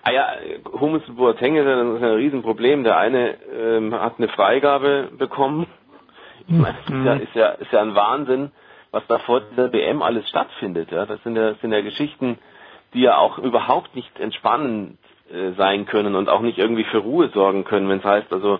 Ah 0.03 0.11
ja, 0.11 0.27
Hummels 0.79 1.07
und 1.07 1.15
Boateng 1.15 1.55
ist 1.55 1.65
ein, 1.65 1.95
ist 1.95 2.03
ein 2.03 2.15
Riesenproblem. 2.15 2.83
Der 2.83 2.97
eine 2.97 3.35
ähm, 3.51 3.93
hat 3.95 4.15
eine 4.17 4.27
Freigabe 4.27 5.09
bekommen. 5.17 5.65
Ich 6.47 6.55
meine, 6.55 6.77
mhm. 6.87 6.97
ist, 6.97 7.05
ja, 7.05 7.13
ist, 7.13 7.35
ja, 7.35 7.47
ist 7.49 7.71
ja 7.71 7.81
ein 7.81 7.95
Wahnsinn, 7.95 8.51
was 8.91 9.03
da 9.07 9.19
vor 9.19 9.41
der 9.57 9.69
BM 9.69 10.03
alles 10.03 10.27
stattfindet. 10.29 10.91
Ja? 10.91 11.05
Das 11.05 11.21
sind 11.23 11.35
ja, 11.35 11.55
sind 11.55 11.71
ja 11.71 11.81
Geschichten, 11.81 12.37
die 12.93 13.01
ja 13.01 13.17
auch 13.17 13.39
überhaupt 13.39 13.95
nicht 13.95 14.19
entspannend 14.19 14.97
äh, 15.33 15.51
sein 15.57 15.85
können 15.85 16.15
und 16.15 16.29
auch 16.29 16.41
nicht 16.41 16.57
irgendwie 16.57 16.83
für 16.85 16.99
Ruhe 16.99 17.29
sorgen 17.29 17.63
können, 17.63 17.89
wenn 17.89 17.99
es 17.99 18.03
heißt, 18.05 18.31
also 18.31 18.59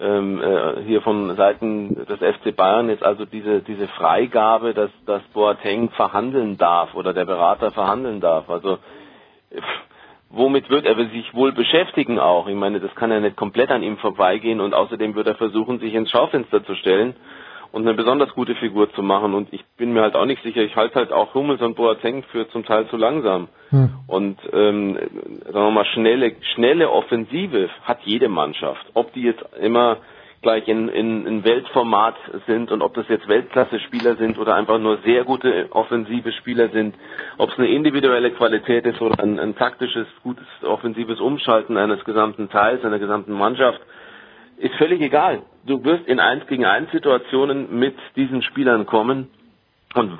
ähm, 0.00 0.40
äh, 0.42 0.82
hier 0.86 1.02
von 1.02 1.36
Seiten 1.36 1.94
des 2.06 2.18
FC 2.18 2.56
Bayern 2.56 2.88
jetzt 2.88 3.02
also 3.04 3.24
diese 3.26 3.60
diese 3.60 3.86
Freigabe, 3.88 4.72
dass 4.74 4.90
dass 5.06 5.22
Boateng 5.34 5.90
verhandeln 5.90 6.56
darf 6.56 6.94
oder 6.94 7.12
der 7.12 7.26
Berater 7.26 7.70
verhandeln 7.70 8.20
darf. 8.20 8.48
Also 8.48 8.78
äh, 9.50 9.60
womit 10.30 10.70
wird 10.70 10.86
er 10.86 10.94
sich 10.96 11.34
wohl 11.34 11.52
beschäftigen 11.52 12.18
auch? 12.18 12.46
Ich 12.48 12.54
meine, 12.54 12.80
das 12.80 12.94
kann 12.94 13.10
ja 13.10 13.20
nicht 13.20 13.36
komplett 13.36 13.70
an 13.70 13.82
ihm 13.82 13.98
vorbeigehen 13.98 14.60
und 14.60 14.74
außerdem 14.74 15.14
wird 15.14 15.26
er 15.26 15.34
versuchen, 15.34 15.80
sich 15.80 15.92
ins 15.94 16.10
Schaufenster 16.10 16.64
zu 16.64 16.74
stellen 16.76 17.14
und 17.72 17.82
eine 17.82 17.94
besonders 17.94 18.32
gute 18.34 18.54
Figur 18.56 18.92
zu 18.92 19.02
machen. 19.02 19.34
Und 19.34 19.52
ich 19.52 19.64
bin 19.76 19.92
mir 19.92 20.02
halt 20.02 20.16
auch 20.16 20.26
nicht 20.26 20.42
sicher, 20.42 20.62
ich 20.62 20.76
halte 20.76 20.96
halt 20.96 21.12
auch 21.12 21.34
Hummels 21.34 21.60
und 21.60 21.76
Boateng 21.76 22.24
für 22.24 22.48
zum 22.50 22.64
Teil 22.64 22.88
zu 22.88 22.96
langsam. 22.96 23.48
Hm. 23.70 23.90
Und 24.06 24.38
ähm, 24.52 24.98
sagen 25.44 25.54
wir 25.54 25.70
mal, 25.70 25.86
schnelle, 25.86 26.32
schnelle 26.54 26.90
Offensive 26.90 27.68
hat 27.84 28.00
jede 28.04 28.28
Mannschaft. 28.28 28.84
Ob 28.94 29.12
die 29.12 29.22
jetzt 29.22 29.44
immer 29.60 29.98
gleich 30.42 30.66
in, 30.68 30.88
in, 30.88 31.26
in 31.26 31.44
Weltformat 31.44 32.16
sind 32.46 32.72
und 32.72 32.80
ob 32.80 32.94
das 32.94 33.06
jetzt 33.08 33.28
Weltklasse-Spieler 33.28 34.16
sind 34.16 34.38
oder 34.38 34.54
einfach 34.54 34.78
nur 34.78 34.98
sehr 35.04 35.24
gute 35.24 35.68
offensive 35.70 36.32
Spieler 36.32 36.70
sind, 36.70 36.94
ob 37.36 37.50
es 37.50 37.58
eine 37.58 37.68
individuelle 37.68 38.30
Qualität 38.30 38.86
ist 38.86 39.02
oder 39.02 39.22
ein, 39.22 39.38
ein 39.38 39.54
taktisches, 39.54 40.06
gutes 40.22 40.46
offensives 40.62 41.20
Umschalten 41.20 41.76
eines 41.76 42.02
gesamten 42.04 42.48
Teils, 42.48 42.84
einer 42.84 42.98
gesamten 42.98 43.32
Mannschaft, 43.32 43.80
ist 44.60 44.74
völlig 44.76 45.00
egal. 45.00 45.42
Du 45.66 45.82
wirst 45.84 46.06
in 46.06 46.20
1 46.20 46.46
gegen 46.46 46.64
1 46.64 46.90
Situationen 46.92 47.78
mit 47.78 47.96
diesen 48.16 48.42
Spielern 48.42 48.86
kommen 48.86 49.28
und 49.94 50.18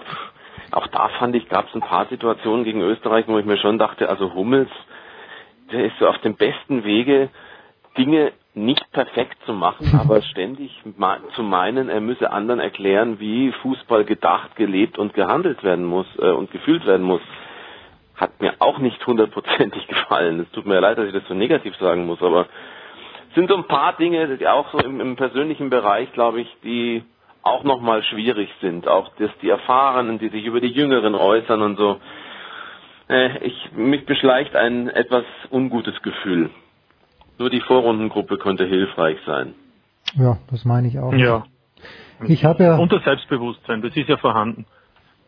auch 0.73 0.87
da 0.89 1.09
fand 1.19 1.35
ich, 1.37 1.49
gab 1.49 1.69
es 1.69 1.75
ein 1.75 1.81
paar 1.81 2.07
Situationen 2.07 2.65
gegen 2.65 2.81
Österreich, 2.81 3.27
wo 3.29 3.39
ich 3.39 3.45
mir 3.45 3.59
schon 3.59 3.79
dachte, 3.79 4.09
also 4.09 4.35
Hummels, 4.35 4.71
der 5.73 5.85
ist 5.85 5.99
so 5.99 6.09
auf 6.09 6.19
dem 6.19 6.37
besten 6.37 6.85
Wege, 6.85 7.29
Dinge 7.99 8.33
nicht 8.55 8.91
perfekt 8.93 9.37
zu 9.47 9.53
machen, 9.53 9.99
aber 10.01 10.23
ständig 10.23 10.71
zu 11.35 11.43
meinen, 11.43 11.89
er 11.89 12.01
müsse 12.01 12.31
anderen 12.31 12.61
erklären, 12.61 13.21
wie 13.21 13.53
Fußball 13.53 14.05
gedacht, 14.05 14.57
gelebt 14.57 14.99
und 14.99 15.13
gehandelt 15.15 15.63
werden 15.63 15.85
muss 15.85 16.07
äh, 16.19 16.31
und 16.31 16.51
gefühlt 16.51 16.87
werden 16.87 17.05
muss. 17.05 17.23
Hat 18.17 18.41
mir 18.41 18.55
auch 18.59 18.79
nicht 18.79 19.05
hundertprozentig 19.07 19.87
gefallen. 19.89 20.41
Es 20.41 20.51
tut 20.53 20.67
mir 20.67 20.81
leid, 20.81 20.99
dass 20.99 21.07
ich 21.07 21.13
das 21.13 21.27
so 21.29 21.35
negativ 21.35 21.77
sagen 21.77 22.07
muss, 22.07 22.23
aber 22.23 22.47
sind 23.35 23.49
so 23.49 23.57
ein 23.57 23.67
paar 23.67 23.97
Dinge, 23.97 24.37
die 24.37 24.47
auch 24.47 24.71
so 24.73 24.79
im, 24.79 25.01
im 25.01 25.17
persönlichen 25.17 25.71
Bereich, 25.71 26.13
glaube 26.13 26.41
ich, 26.41 26.49
die 26.65 27.03
auch 27.43 27.65
nochmal 27.65 28.03
schwierig 28.03 28.51
sind. 28.61 28.87
Auch 28.89 29.11
dass 29.17 29.31
die 29.43 29.49
Erfahrenen, 29.49 30.19
die 30.19 30.29
sich 30.29 30.45
über 30.45 30.61
die 30.61 30.69
Jüngeren 30.69 31.15
äußern 31.15 31.63
und 31.63 31.77
so. 31.77 32.01
Äh, 33.09 33.39
ich, 33.47 33.73
mich 33.73 34.05
beschleicht 34.07 34.55
ein 34.57 34.89
etwas 34.89 35.25
ungutes 35.51 36.01
Gefühl. 36.03 36.51
Nur 37.39 37.51
die 37.51 37.61
Vorrundengruppe 37.61 38.39
könnte 38.39 38.67
hilfreich 38.67 39.19
sein. 39.27 39.55
Ja, 40.15 40.39
das 40.51 40.65
meine 40.65 40.89
ich 40.89 40.99
auch. 40.99 41.13
Ja. 41.15 41.45
Ich 42.27 42.45
habe 42.45 42.65
ja. 42.65 42.77
Und 42.77 42.93
das 42.93 43.03
Selbstbewusstsein, 43.05 43.81
das 43.81 43.97
ist 43.97 44.09
ja 44.09 44.19
vorhanden 44.19 44.67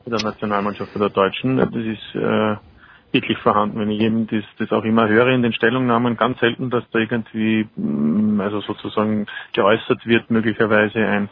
in 0.04 0.12
der 0.12 0.22
Nationalmannschaft 0.22 0.94
der 0.94 1.08
Deutschen. 1.08 1.56
Das 1.56 1.70
ist 1.74 2.14
äh, 2.14 2.56
wirklich 3.12 3.38
vorhanden. 3.38 3.78
Wenn 3.78 3.90
ich 3.90 4.00
eben 4.00 4.26
das, 4.26 4.44
das 4.58 4.72
auch 4.72 4.84
immer 4.84 5.08
höre 5.08 5.28
in 5.28 5.42
den 5.42 5.52
Stellungnahmen, 5.52 6.16
ganz 6.16 6.38
selten, 6.40 6.70
dass 6.70 6.84
da 6.90 6.98
irgendwie, 6.98 7.68
mm, 7.76 8.40
also 8.40 8.60
sozusagen 8.60 9.26
geäußert 9.52 10.06
wird, 10.06 10.30
möglicherweise 10.30 10.98
ein, 10.98 11.28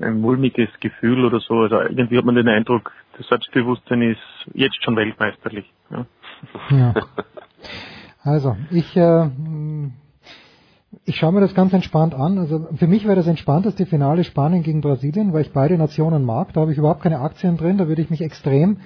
ein 0.00 0.20
mulmiges 0.20 0.68
Gefühl 0.80 1.24
oder 1.24 1.40
so. 1.40 1.60
Also 1.60 1.80
irgendwie 1.80 2.18
hat 2.18 2.24
man 2.24 2.34
den 2.34 2.48
Eindruck, 2.48 2.92
das 3.16 3.26
Selbstbewusstsein 3.28 4.02
ist 4.02 4.20
jetzt 4.54 4.82
schon 4.84 4.96
weltmeisterlich. 4.96 5.70
Ja. 5.90 6.06
ja. 6.70 6.94
Also, 8.22 8.56
ich, 8.72 8.96
äh, 8.96 9.28
ich 11.04 11.16
schaue 11.16 11.32
mir 11.32 11.40
das 11.40 11.54
ganz 11.54 11.72
entspannt 11.72 12.14
an. 12.14 12.38
Also 12.38 12.66
für 12.74 12.88
mich 12.88 13.04
wäre 13.04 13.14
das 13.14 13.28
entspannteste 13.28 13.86
Finale 13.86 14.24
Spanien 14.24 14.64
gegen 14.64 14.80
Brasilien, 14.80 15.32
weil 15.32 15.42
ich 15.42 15.52
beide 15.52 15.78
Nationen 15.78 16.24
mag. 16.24 16.52
Da 16.52 16.62
habe 16.62 16.72
ich 16.72 16.78
überhaupt 16.78 17.02
keine 17.02 17.20
Aktien 17.20 17.56
drin. 17.56 17.78
Da 17.78 17.86
würde 17.86 18.02
ich 18.02 18.10
mich 18.10 18.22
extrem 18.22 18.78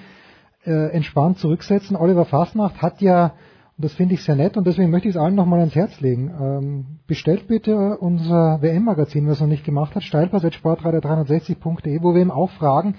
äh, 0.65 0.91
entspannt 0.91 1.39
zurücksetzen. 1.39 1.95
Oliver 1.95 2.25
Fasnacht 2.25 2.81
hat 2.81 3.01
ja, 3.01 3.33
und 3.77 3.85
das 3.85 3.93
finde 3.93 4.13
ich 4.15 4.23
sehr 4.23 4.35
nett 4.35 4.57
und 4.57 4.67
deswegen 4.67 4.91
möchte 4.91 5.07
ich 5.07 5.15
es 5.15 5.21
allen 5.21 5.35
nochmal 5.35 5.59
ans 5.59 5.75
Herz 5.75 5.99
legen, 6.01 6.31
ähm, 6.39 6.85
bestellt 7.07 7.47
bitte 7.47 7.97
unser 7.97 8.61
WM-Magazin, 8.61 9.27
was 9.27 9.39
er 9.39 9.47
noch 9.47 9.51
nicht 9.51 9.65
gemacht 9.65 9.95
hat, 9.95 10.03
steilpass.sportradio360.de, 10.03 12.01
wo 12.01 12.13
wir 12.13 12.21
ihm 12.21 12.31
auch 12.31 12.51
fragen, 12.51 12.95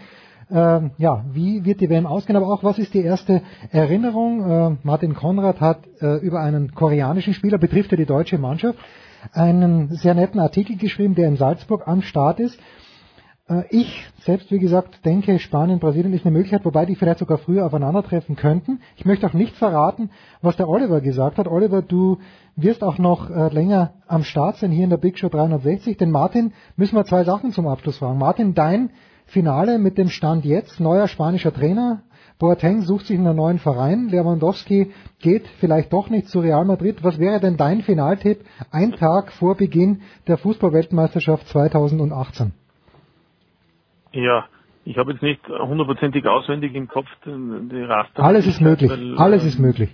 äh, 0.50 0.90
ja, 0.98 1.24
wie 1.32 1.64
wird 1.64 1.80
die 1.80 1.88
WM 1.88 2.06
ausgehen, 2.06 2.36
aber 2.36 2.52
auch 2.52 2.62
was 2.62 2.78
ist 2.78 2.94
die 2.94 3.02
erste 3.02 3.42
Erinnerung? 3.70 4.42
Äh, 4.42 4.76
Martin 4.82 5.14
Konrad 5.14 5.60
hat 5.60 5.78
äh, 6.00 6.16
über 6.16 6.40
einen 6.40 6.74
koreanischen 6.74 7.32
Spieler, 7.32 7.58
betrifft 7.58 7.90
ja 7.92 7.96
die 7.96 8.06
deutsche 8.06 8.38
Mannschaft, 8.38 8.78
einen 9.32 9.88
sehr 9.94 10.14
netten 10.14 10.40
Artikel 10.40 10.76
geschrieben, 10.76 11.14
der 11.14 11.28
in 11.28 11.36
Salzburg 11.36 11.86
am 11.86 12.02
Start 12.02 12.40
ist. 12.40 12.58
Äh, 13.52 13.64
ich 13.70 14.04
selbst, 14.20 14.50
wie 14.50 14.58
gesagt, 14.58 15.04
denke, 15.04 15.38
Spanien, 15.38 15.78
Brasilien 15.78 16.12
ist 16.12 16.24
eine 16.24 16.32
Möglichkeit, 16.32 16.64
wobei 16.64 16.86
die 16.86 16.94
vielleicht 16.94 17.18
sogar 17.18 17.38
früher 17.38 17.66
aufeinandertreffen 17.66 18.36
könnten. 18.36 18.80
Ich 18.96 19.04
möchte 19.04 19.26
auch 19.26 19.32
nicht 19.32 19.56
verraten, 19.56 20.10
was 20.40 20.56
der 20.56 20.68
Oliver 20.68 21.00
gesagt 21.00 21.38
hat. 21.38 21.48
Oliver, 21.48 21.82
du 21.82 22.18
wirst 22.56 22.82
auch 22.82 22.98
noch 22.98 23.30
äh, 23.30 23.48
länger 23.48 23.94
am 24.06 24.24
Start 24.24 24.56
sein 24.56 24.70
hier 24.70 24.84
in 24.84 24.90
der 24.90 24.96
Big 24.96 25.18
Show 25.18 25.28
360. 25.28 25.96
Denn 25.96 26.10
Martin, 26.10 26.52
müssen 26.76 26.96
wir 26.96 27.04
zwei 27.04 27.24
Sachen 27.24 27.52
zum 27.52 27.66
Abschluss 27.66 27.98
fragen. 27.98 28.18
Martin, 28.18 28.54
dein 28.54 28.90
Finale 29.26 29.78
mit 29.78 29.98
dem 29.98 30.08
Stand 30.08 30.44
jetzt, 30.44 30.80
neuer 30.80 31.08
spanischer 31.08 31.52
Trainer. 31.52 32.02
Boateng 32.38 32.82
sucht 32.82 33.06
sich 33.06 33.18
einen 33.18 33.36
neuen 33.36 33.58
Verein. 33.58 34.08
Lewandowski 34.08 34.90
geht 35.20 35.46
vielleicht 35.60 35.92
doch 35.92 36.10
nicht 36.10 36.28
zu 36.28 36.40
Real 36.40 36.64
Madrid. 36.64 37.04
Was 37.04 37.18
wäre 37.18 37.40
denn 37.40 37.56
dein 37.56 37.82
Finaltipp 37.82 38.44
ein 38.70 38.92
Tag 38.92 39.32
vor 39.32 39.56
Beginn 39.56 40.02
der 40.26 40.38
Fußballweltmeisterschaft 40.38 41.46
2018? 41.48 42.52
Ja, 44.12 44.46
ich 44.84 44.98
habe 44.98 45.12
jetzt 45.12 45.22
nicht 45.22 45.46
hundertprozentig 45.48 46.26
auswendig 46.26 46.74
im 46.74 46.88
Kopf 46.88 47.08
die 47.24 47.82
Raster. 47.82 48.22
Alles 48.22 48.46
ist 48.46 48.60
möglich. 48.60 48.90
Weil, 48.90 49.16
Alles 49.16 49.44
äh, 49.44 49.48
ist 49.48 49.58
möglich. 49.58 49.90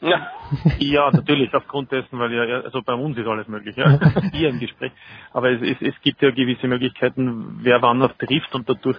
Ja. 0.00 0.28
ja, 0.78 1.10
natürlich, 1.10 1.52
aufgrund 1.52 1.90
dessen, 1.90 2.18
weil 2.18 2.32
ja, 2.32 2.60
also 2.60 2.82
bei 2.82 2.94
uns 2.94 3.18
ist 3.18 3.26
alles 3.26 3.48
möglich, 3.48 3.76
ja. 3.76 3.98
Hier 4.32 4.50
im 4.50 4.60
Gespräch. 4.60 4.92
Aber 5.32 5.50
es, 5.50 5.60
es, 5.60 5.76
es 5.80 6.00
gibt 6.02 6.22
ja 6.22 6.30
gewisse 6.30 6.68
Möglichkeiten, 6.68 7.58
wer 7.62 7.82
wann 7.82 8.00
was 8.00 8.16
trifft 8.16 8.54
und 8.54 8.68
dadurch 8.68 8.96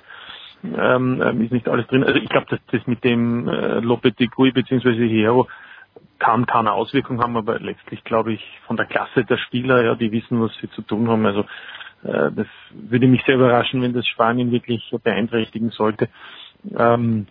ähm, 0.63 1.21
ähm, 1.21 1.41
ist 1.41 1.53
nicht 1.53 1.69
alles 1.69 1.87
drin. 1.87 2.03
Also 2.03 2.19
ich 2.19 2.29
glaube, 2.29 2.47
dass 2.49 2.59
das 2.71 2.85
mit 2.85 3.03
dem 3.03 3.47
äh, 3.47 3.79
Lopetegui 3.79 4.51
bzw. 4.51 5.07
Hero 5.07 5.47
kann 6.19 6.45
keine 6.45 6.73
Auswirkung 6.73 7.21
haben, 7.21 7.37
aber 7.37 7.59
letztlich 7.59 8.03
glaube 8.03 8.33
ich 8.33 8.43
von 8.67 8.75
der 8.75 8.85
Klasse 8.85 9.23
der 9.23 9.37
Spieler, 9.37 9.83
ja, 9.83 9.95
die 9.95 10.11
wissen, 10.11 10.41
was 10.41 10.51
sie 10.59 10.69
zu 10.71 10.81
tun 10.81 11.07
haben. 11.07 11.25
Also 11.25 11.45
das 12.03 12.47
würde 12.71 13.07
mich 13.07 13.23
sehr 13.25 13.35
überraschen, 13.35 13.81
wenn 13.81 13.93
das 13.93 14.07
Spanien 14.07 14.51
wirklich 14.51 14.93
beeinträchtigen 15.03 15.71
sollte. 15.71 16.07
Ähm, 16.77 17.27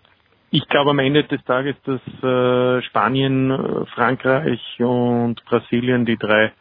ich 0.50 0.66
glaube 0.68 0.90
am 0.90 0.98
Ende 0.98 1.24
des 1.24 1.44
Tages, 1.44 1.76
dass 1.84 2.00
äh, 2.22 2.82
Spanien, 2.82 3.50
äh, 3.50 3.86
Frankreich 3.94 4.60
und 4.78 5.44
Brasilien 5.44 6.06
die 6.06 6.16
drei 6.16 6.52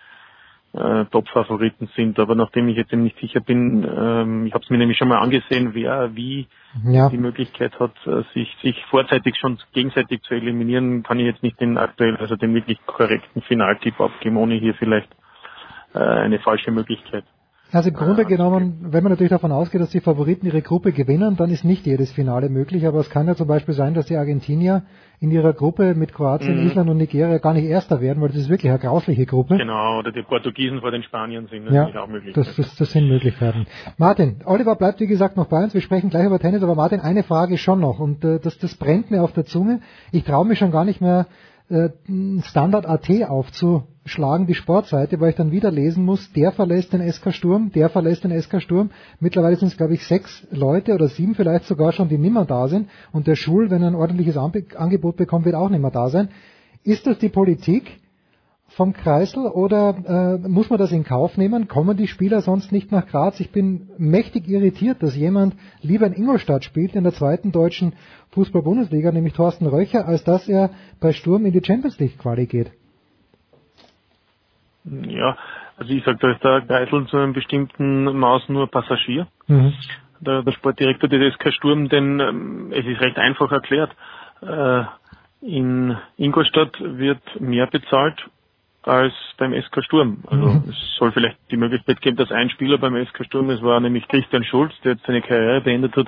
äh, 0.74 1.06
Top-Favoriten 1.06 1.88
sind. 1.96 2.20
Aber 2.20 2.36
nachdem 2.36 2.68
ich 2.68 2.76
jetzt 2.76 2.92
eben 2.92 3.04
nicht 3.04 3.18
sicher 3.20 3.40
bin, 3.40 3.84
ähm, 3.90 4.46
ich 4.46 4.54
habe 4.54 4.64
es 4.64 4.70
mir 4.70 4.78
nämlich 4.78 4.98
schon 4.98 5.08
mal 5.08 5.20
angesehen, 5.20 5.74
wer 5.74 6.16
wie 6.16 6.48
Ja. 6.84 7.10
die 7.10 7.18
Möglichkeit 7.18 7.80
hat, 7.80 7.96
äh, 8.06 8.24
sich, 8.34 8.54
sich 8.62 8.84
vorzeitig 8.90 9.38
schon 9.38 9.58
gegenseitig 9.74 10.22
zu 10.24 10.34
eliminieren, 10.34 11.04
kann 11.04 11.20
ich 11.20 11.26
jetzt 11.26 11.42
nicht 11.44 11.60
den 11.62 11.78
aktuell, 11.78 12.18
also 12.18 12.36
den 12.36 12.54
wirklich 12.54 12.80
korrekten 12.86 13.42
Finaltipp 13.44 14.00
abgeben, 14.02 14.38
ohne 14.38 14.56
hier 14.56 14.74
vielleicht 14.76 15.10
äh, 15.94 16.00
eine 16.00 16.40
falsche 16.40 16.72
Möglichkeit. 16.72 17.24
Also 17.72 17.90
im 17.90 17.96
Grunde 17.96 18.24
genommen, 18.26 18.78
wenn 18.82 19.04
man 19.04 19.12
natürlich 19.12 19.30
davon 19.32 19.52
ausgeht, 19.52 19.82
dass 19.82 19.90
die 19.90 20.00
Favoriten 20.00 20.46
ihre 20.46 20.62
Gruppe 20.62 20.94
gewinnen, 20.94 21.36
dann 21.36 21.50
ist 21.50 21.66
nicht 21.66 21.86
jedes 21.86 22.12
Finale 22.14 22.48
möglich. 22.48 22.88
Aber 22.88 23.00
es 23.00 23.10
kann 23.10 23.28
ja 23.28 23.36
zum 23.36 23.48
Beispiel 23.48 23.74
sein, 23.74 23.94
dass 23.94 24.06
die 24.06 24.16
Argentinier 24.16 24.84
in 25.20 25.32
ihrer 25.32 25.52
Gruppe 25.52 25.94
mit 25.96 26.14
Kroatien, 26.14 26.62
Mhm. 26.62 26.68
Island 26.68 26.90
und 26.92 26.98
Nigeria 26.98 27.40
gar 27.40 27.54
nicht 27.54 27.66
Erster 27.66 28.00
werden, 28.00 28.22
weil 28.22 28.30
das 28.30 28.38
ist 28.38 28.50
wirklich 28.50 28.72
eine 28.72 28.80
grausliche 28.80 29.26
Gruppe. 29.26 29.58
Genau, 29.58 30.00
oder 30.00 30.12
die 30.14 30.22
Portugiesen 30.24 30.80
vor 30.80 30.92
den 30.92 31.04
Spaniern 31.04 31.48
sind 31.48 31.66
Ja, 31.66 31.72
natürlich 31.84 31.98
auch 31.98 32.08
möglich. 32.08 32.34
das, 32.36 32.56
das, 32.56 32.76
das 32.78 32.92
sind 32.92 33.08
Möglichkeiten. 33.10 33.66
Martin, 33.98 34.38
Oliver 34.46 34.76
bleibt 34.76 35.00
wie 35.02 35.08
gesagt 35.08 35.36
noch 35.36 35.48
bei 35.48 35.62
uns. 35.64 35.74
Wir 35.74 35.82
sprechen 35.82 36.10
gleich 36.10 36.26
über 36.26 36.40
Tennis, 36.40 36.64
aber 36.64 36.76
Martin, 36.76 37.02
eine 37.02 37.24
Frage 37.24 37.58
schon 37.58 37.82
noch 37.82 38.00
und 38.00 38.24
äh, 38.24 38.40
das, 38.40 38.58
das 38.60 38.76
brennt 38.76 39.12
mir 39.12 39.24
auf 39.24 39.34
der 39.34 39.44
Zunge. 39.46 39.82
Ich 40.14 40.24
traue 40.24 40.46
mich 40.46 40.58
schon 40.60 40.72
gar 40.72 40.86
nicht 40.86 41.02
mehr 41.02 41.26
äh, 41.70 41.90
Standard.at 42.44 43.10
aufzuschlagen, 44.08 44.48
die 44.48 44.54
Sportseite, 44.54 45.20
weil 45.20 45.32
ich 45.32 45.36
dann 45.36 45.52
wieder 45.52 45.72
lesen 45.72 46.06
muss, 46.06 46.32
der 46.34 46.52
verlässt 46.52 46.94
den 46.94 47.12
SK 47.12 47.34
Sturm, 47.34 47.72
der 47.74 47.90
verlässt 47.90 48.24
den 48.24 48.42
SK 48.42 48.62
Sturm. 48.62 48.90
Mittlerweile 49.20 49.58
sind 49.58 49.70
es, 49.70 49.78
glaube 49.78 49.94
ich, 49.94 50.06
sechs 50.06 50.48
Leute 50.52 50.94
oder 50.94 51.08
sieben 51.10 51.36
vielleicht 51.36 51.66
sogar 51.66 51.92
schon, 51.92 52.10
die 52.10 52.18
nimmer 52.18 52.46
da 52.46 52.68
sind. 52.68 52.90
Und 53.12 53.28
der 53.28 53.36
Schul, 53.36 53.70
wenn 53.70 53.82
er 53.82 53.90
ein 53.90 53.96
ordentliches 53.96 54.38
Angebot 54.38 55.18
bekommt, 55.18 55.46
wird 55.46 55.56
auch 55.56 55.70
nimmer 55.70 55.92
da 55.92 56.10
sein. 56.10 56.30
Ist 56.84 57.06
das 57.06 57.18
die 57.20 57.30
Politik? 57.30 58.00
vom 58.70 58.92
Kreisel 58.92 59.46
oder 59.48 60.42
äh, 60.44 60.48
muss 60.48 60.70
man 60.70 60.78
das 60.78 60.92
in 60.92 61.06
Kauf 61.06 61.38
nehmen? 61.38 61.70
Kommen 61.70 61.96
die 61.96 62.06
Spieler 62.06 62.42
sonst 62.42 62.74
nicht 62.74 62.92
nach 62.92 63.08
Graz? 63.08 63.40
Ich 63.40 63.52
bin 63.52 63.90
mächtig 63.98 64.48
irritiert, 64.48 65.02
dass 65.02 65.16
jemand 65.16 65.56
lieber 65.82 66.06
in 66.06 66.12
Ingolstadt 66.12 66.66
spielt, 66.66 66.94
in 66.94 67.06
der 67.06 67.14
zweiten 67.14 67.54
deutschen 67.54 67.94
Fußball-Bundesliga, 68.32 69.14
nämlich 69.14 69.34
Thorsten 69.34 69.68
Röcher, 69.68 70.06
als 70.06 70.26
dass 70.26 70.50
er 70.50 70.72
bei 71.00 71.14
Sturm 71.14 71.46
in 71.46 71.54
die 71.54 71.64
Champions 71.66 71.98
League 71.98 72.20
Quali 72.20 72.46
geht. 72.46 72.72
Ja, 75.08 75.38
also 75.78 75.94
ich 75.94 76.04
sage, 76.04 76.18
da 76.20 76.32
ist 76.32 76.44
der 76.44 76.62
Geisel 76.62 77.06
zu 77.08 77.18
einem 77.18 77.34
bestimmten 77.34 78.06
Maß 78.06 78.50
nur 78.50 78.68
Passagier. 78.68 79.28
Der, 80.20 80.42
der 80.42 80.52
Sportdirektor 80.52 81.10
des 81.10 81.34
SK 81.36 81.54
Sturm, 81.54 81.90
denn 81.90 82.20
ähm, 82.20 82.72
es 82.72 82.86
ist 82.86 83.02
recht 83.02 83.18
einfach 83.18 83.52
erklärt. 83.52 83.92
Äh, 84.42 84.84
in 85.42 85.96
Ingolstadt 86.18 86.76
wird 86.80 87.22
mehr 87.40 87.68
bezahlt 87.68 88.26
als 88.82 89.14
beim 89.38 89.54
SK 89.54 89.84
Sturm. 89.84 90.24
Also 90.28 90.64
es 90.70 90.96
soll 90.98 91.12
vielleicht 91.12 91.38
die 91.52 91.58
Möglichkeit 91.58 92.02
geben, 92.02 92.18
dass 92.18 92.32
ein 92.32 92.50
Spieler 92.50 92.78
beim 92.78 92.96
SK 93.06 93.26
Sturm, 93.26 93.50
es 93.50 93.62
war 93.62 93.80
nämlich 93.80 94.08
Christian 94.08 94.44
Schulz, 94.44 94.74
der 94.84 94.94
jetzt 94.94 95.06
seine 95.06 95.22
Karriere 95.22 95.62
beendet 95.62 95.96
hat, 95.96 96.08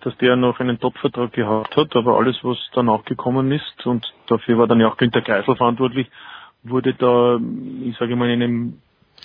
dass 0.00 0.16
der 0.18 0.36
noch 0.36 0.58
einen 0.60 0.80
Top-Vertrag 0.80 1.32
gehabt 1.32 1.76
hat, 1.76 1.94
aber 1.94 2.16
alles, 2.16 2.38
was 2.42 2.58
danach 2.72 3.04
gekommen 3.04 3.52
ist, 3.52 3.86
und 3.86 4.06
dafür 4.28 4.58
war 4.58 4.66
dann 4.66 4.80
ja 4.80 4.88
auch 4.88 4.96
Günter 4.96 5.20
Kreisel 5.20 5.56
verantwortlich, 5.56 6.08
wurde 6.62 6.94
da, 6.94 7.38
ich 7.84 7.96
sage 7.96 8.16
mal, 8.16 8.30
in 8.30 8.42
einem 8.42 8.74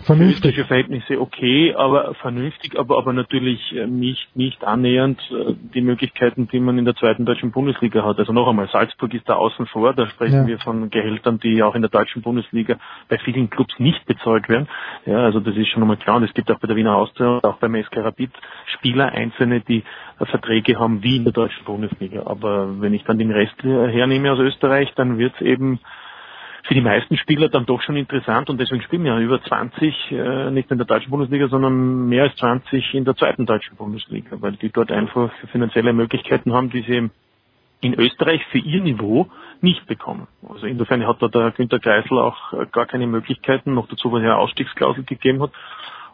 Vernünftig. 0.04 0.56
für 0.56 0.66
Verhältnisse 0.66 1.20
okay, 1.20 1.76
aber 1.76 2.14
vernünftig, 2.16 2.78
aber 2.80 2.98
aber 2.98 3.14
natürlich 3.14 3.60
äh, 3.76 3.86
nicht 3.86 4.36
nicht 4.36 4.64
annähernd 4.64 5.20
äh, 5.32 5.54
die 5.76 5.82
Möglichkeiten, 5.82 6.48
die 6.48 6.60
man 6.60 6.78
in 6.78 6.86
der 6.86 6.96
zweiten 6.96 7.26
deutschen 7.26 7.52
Bundesliga 7.52 8.04
hat. 8.04 8.18
Also 8.18 8.34
noch 8.34 8.48
einmal, 8.48 8.68
Salzburg 8.70 9.14
ist 9.14 9.28
da 9.30 9.36
außen 9.36 9.68
vor, 9.68 9.94
da 9.94 10.08
sprechen 10.08 10.42
Ja. 10.42 10.48
wir 10.48 10.60
von 10.60 10.90
Gehältern, 10.90 11.40
die 11.40 11.62
auch 11.62 11.76
in 11.76 11.82
der 11.82 11.92
deutschen 11.92 12.22
Bundesliga 12.22 12.78
bei 13.10 13.20
vielen 13.20 13.50
Clubs 13.50 13.74
nicht 13.80 14.04
bezahlt 14.06 14.50
werden. 14.50 14.68
Ja, 15.06 15.20
also 15.20 15.40
das 15.40 15.56
ist 15.56 15.68
schon 15.68 15.84
einmal 15.84 15.98
klar 15.98 16.18
und 16.18 16.24
es 16.24 16.34
gibt 16.34 16.50
auch 16.50 16.60
bei 16.60 16.68
der 16.68 16.76
Wiener 16.78 16.96
Austria 16.96 17.36
und 17.36 17.44
auch 17.44 17.58
beim 17.58 17.76
SK 17.76 17.98
Rapid 17.98 18.32
Spieler 18.78 19.12
einzelne, 19.12 19.62
die 19.62 19.84
äh, 20.20 20.26
Verträge 20.26 20.80
haben 20.80 21.04
wie 21.04 21.18
in 21.18 21.26
der 21.26 21.34
deutschen 21.34 21.64
Bundesliga. 21.66 22.24
Aber 22.26 22.82
wenn 22.82 22.94
ich 22.94 23.04
dann 23.04 23.20
den 23.20 23.32
Rest 23.32 23.62
hernehme 23.62 24.32
aus 24.32 24.40
Österreich, 24.40 24.92
dann 24.96 25.20
wird 25.20 25.36
es 25.36 25.42
eben 25.42 25.80
für 26.64 26.74
die 26.74 26.82
meisten 26.82 27.18
Spieler 27.18 27.50
dann 27.50 27.66
doch 27.66 27.82
schon 27.82 27.96
interessant 27.96 28.50
und 28.50 28.60
deswegen 28.60 28.82
spielen 28.82 29.04
wir 29.04 29.14
ja 29.14 29.20
über 29.20 29.42
20, 29.42 30.12
äh, 30.12 30.52
nicht 30.52 30.70
in 30.72 30.78
der 30.78 30.88
deutschen 30.88 31.10
Bundesliga, 31.10 31.48
sondern 31.48 32.08
mehr 32.08 32.24
als 32.24 32.36
20 32.38 32.94
in 32.94 33.06
der 33.06 33.16
zweiten 33.16 33.46
deutschen 33.46 33.76
Bundesliga, 33.78 34.38
weil 34.40 34.54
die 34.54 34.70
dort 34.70 34.92
einfach 34.92 35.32
finanzielle 35.52 35.94
Möglichkeiten 35.94 36.54
haben, 36.54 36.70
die 36.70 36.82
sie 36.82 37.10
in 37.82 37.96
Österreich 37.96 38.46
für 38.52 38.60
ihr 38.60 38.82
Niveau 38.82 39.28
nicht 39.60 39.86
bekommen. 39.88 40.28
Also 40.48 40.68
insofern 40.68 41.06
hat 41.06 41.22
da 41.22 41.28
der 41.28 41.52
Günter 41.52 41.80
Kreisel 41.80 42.20
auch 42.20 42.54
äh, 42.54 42.66
gar 42.72 42.86
keine 42.86 43.08
Möglichkeiten, 43.08 43.74
noch 43.74 43.88
dazu, 43.88 44.12
weil 44.12 44.22
er 44.24 44.34
eine 44.34 44.38
Ausstiegsklausel 44.38 45.04
gegeben 45.04 45.42
hat. 45.42 45.52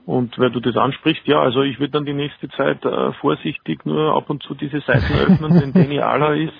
Und 0.05 0.39
weil 0.39 0.51
du 0.51 0.61
das 0.61 0.77
ansprichst, 0.77 1.27
ja, 1.27 1.41
also 1.41 1.63
ich 1.63 1.79
würde 1.79 1.91
dann 1.91 2.05
die 2.05 2.13
nächste 2.13 2.47
Zeit 2.49 2.85
äh, 2.85 3.11
vorsichtig 3.13 3.85
nur 3.85 4.15
ab 4.15 4.29
und 4.29 4.41
zu 4.43 4.55
diese 4.55 4.79
Seiten 4.79 5.13
öffnen, 5.27 5.59
denn 5.59 5.73
Danny 5.73 5.99
Aller 5.99 6.35
ist 6.35 6.53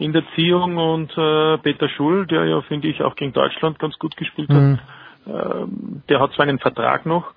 in 0.00 0.14
der 0.14 0.24
Ziehung 0.34 0.78
und 0.78 1.16
äh, 1.16 1.58
Peter 1.58 1.88
Schul, 1.90 2.26
der 2.26 2.46
ja, 2.46 2.62
finde 2.62 2.88
ich, 2.88 3.02
auch 3.02 3.14
gegen 3.16 3.34
Deutschland 3.34 3.78
ganz 3.78 3.98
gut 3.98 4.16
gespielt 4.16 4.48
hat, 4.48 4.78
ähm, 5.26 6.02
der 6.08 6.20
hat 6.20 6.32
zwar 6.32 6.46
einen 6.46 6.58
Vertrag 6.58 7.04
noch, 7.04 7.32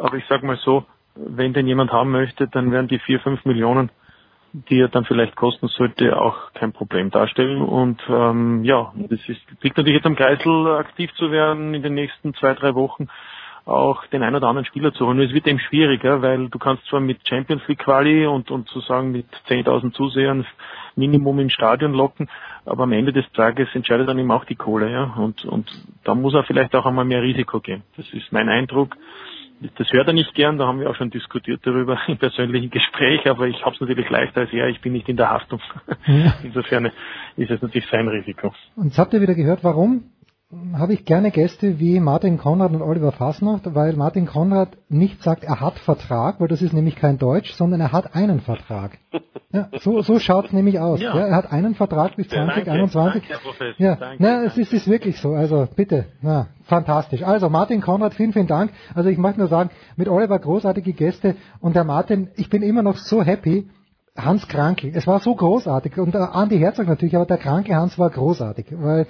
aber 0.00 0.16
ich 0.16 0.24
sag 0.28 0.42
mal 0.42 0.56
so, 0.56 0.84
wenn 1.14 1.52
den 1.52 1.66
jemand 1.66 1.92
haben 1.92 2.10
möchte, 2.10 2.48
dann 2.48 2.72
werden 2.72 2.88
die 2.88 2.98
vier, 2.98 3.20
fünf 3.20 3.44
Millionen, 3.44 3.90
die 4.52 4.80
er 4.80 4.88
dann 4.88 5.04
vielleicht 5.04 5.36
kosten 5.36 5.68
sollte, 5.68 6.18
auch 6.18 6.52
kein 6.54 6.72
Problem 6.72 7.10
darstellen. 7.10 7.60
Und 7.60 8.00
ähm, 8.08 8.64
ja, 8.64 8.92
das 8.96 9.20
ist, 9.28 9.42
liegt 9.60 9.76
natürlich 9.76 9.96
jetzt 9.96 10.06
am 10.06 10.16
Kreisel, 10.16 10.76
aktiv 10.76 11.12
zu 11.14 11.30
werden 11.30 11.74
in 11.74 11.82
den 11.82 11.92
nächsten 11.92 12.32
zwei, 12.34 12.54
drei 12.54 12.74
Wochen 12.74 13.08
auch 13.68 14.06
den 14.06 14.22
ein 14.22 14.34
oder 14.34 14.48
anderen 14.48 14.64
Spieler 14.64 14.92
zu 14.92 15.06
holen. 15.06 15.20
Es 15.20 15.32
wird 15.32 15.46
eben 15.46 15.58
schwieriger, 15.58 16.22
weil 16.22 16.48
du 16.48 16.58
kannst 16.58 16.86
zwar 16.86 17.00
mit 17.00 17.28
Champions 17.28 17.62
League 17.68 17.80
Quali 17.80 18.26
und, 18.26 18.50
und 18.50 18.68
sozusagen 18.68 19.12
mit 19.12 19.26
10.000 19.48 19.92
Zusehern 19.92 20.46
Minimum 20.96 21.38
im 21.38 21.50
Stadion 21.50 21.92
locken, 21.92 22.28
aber 22.64 22.84
am 22.84 22.92
Ende 22.92 23.12
des 23.12 23.30
Tages 23.32 23.68
entscheidet 23.74 24.08
dann 24.08 24.18
eben 24.18 24.30
auch 24.30 24.44
die 24.44 24.56
Kohle, 24.56 24.90
ja. 24.90 25.04
Und, 25.16 25.44
und 25.44 25.70
da 26.04 26.14
muss 26.14 26.34
er 26.34 26.44
vielleicht 26.44 26.74
auch 26.74 26.86
einmal 26.86 27.04
mehr 27.04 27.22
Risiko 27.22 27.60
gehen. 27.60 27.82
Das 27.96 28.06
ist 28.12 28.32
mein 28.32 28.48
Eindruck. 28.48 28.96
Das 29.76 29.92
hört 29.92 30.06
er 30.06 30.12
nicht 30.12 30.34
gern, 30.34 30.56
da 30.56 30.66
haben 30.66 30.78
wir 30.78 30.88
auch 30.88 30.94
schon 30.94 31.10
diskutiert 31.10 31.60
darüber 31.64 31.98
im 32.06 32.16
persönlichen 32.16 32.70
Gespräch, 32.70 33.28
aber 33.28 33.48
ich 33.48 33.64
habe 33.64 33.74
es 33.74 33.80
natürlich 33.80 34.08
leichter 34.08 34.42
als 34.42 34.52
er, 34.52 34.68
ich 34.68 34.80
bin 34.80 34.92
nicht 34.92 35.08
in 35.08 35.16
der 35.16 35.30
Haftung. 35.30 35.60
Ja. 36.06 36.34
Insofern 36.42 36.86
ist 37.36 37.50
es 37.50 37.60
natürlich 37.60 37.88
sein 37.90 38.08
Risiko. 38.08 38.52
Und 38.76 38.86
jetzt 38.86 38.98
habt 38.98 39.12
ihr 39.12 39.20
wieder 39.20 39.34
gehört, 39.34 39.64
warum 39.64 40.04
habe 40.72 40.94
ich 40.94 41.04
gerne 41.04 41.30
Gäste 41.30 41.78
wie 41.78 42.00
Martin 42.00 42.38
Konrad 42.38 42.72
und 42.72 42.80
Oliver 42.80 43.12
Fasnacht, 43.12 43.74
weil 43.74 43.92
Martin 43.92 44.24
Konrad 44.24 44.78
nicht 44.88 45.22
sagt, 45.22 45.44
er 45.44 45.60
hat 45.60 45.78
Vertrag, 45.78 46.40
weil 46.40 46.48
das 46.48 46.62
ist 46.62 46.72
nämlich 46.72 46.96
kein 46.96 47.18
Deutsch, 47.18 47.52
sondern 47.52 47.82
er 47.82 47.92
hat 47.92 48.14
einen 48.14 48.40
Vertrag. 48.40 48.98
Ja, 49.50 49.70
so 49.80 50.02
so 50.02 50.18
schaut's 50.18 50.52
nämlich 50.52 50.78
aus. 50.78 51.00
Ja. 51.00 51.16
Ja. 51.16 51.26
er 51.28 51.36
hat 51.36 51.50
einen 51.50 51.74
Vertrag 51.74 52.16
bis 52.16 52.28
Danke, 52.28 52.64
2021. 52.64 53.22
danke, 53.26 53.42
Professor, 53.42 53.74
ja, 53.82 53.96
danke, 53.96 54.22
na, 54.22 54.44
es 54.44 54.58
ist, 54.58 54.74
ist 54.74 54.86
wirklich 54.88 55.18
so. 55.18 55.32
Also 55.32 55.66
bitte, 55.74 56.04
na, 56.20 56.48
fantastisch. 56.64 57.22
Also 57.22 57.48
Martin 57.48 57.80
Konrad, 57.80 58.12
vielen, 58.12 58.34
vielen 58.34 58.46
Dank. 58.46 58.72
Also 58.94 59.08
ich 59.08 59.16
möchte 59.16 59.40
nur 59.40 59.48
sagen, 59.48 59.70
mit 59.96 60.06
Oliver 60.06 60.38
großartige 60.38 60.92
Gäste 60.92 61.34
und 61.60 61.76
der 61.76 61.84
Martin, 61.84 62.28
ich 62.36 62.50
bin 62.50 62.60
immer 62.60 62.82
noch 62.82 62.98
so 62.98 63.22
happy, 63.22 63.70
Hans 64.18 64.48
Krankel, 64.48 64.92
es 64.94 65.06
war 65.06 65.20
so 65.20 65.34
großartig 65.34 65.96
und 65.98 66.14
äh, 66.14 66.18
Andi 66.18 66.58
Herzog 66.58 66.88
natürlich, 66.88 67.14
aber 67.14 67.26
der 67.26 67.38
kranke 67.38 67.74
Hans 67.74 67.98
war 67.98 68.10
großartig, 68.10 68.66
weil 68.72 69.06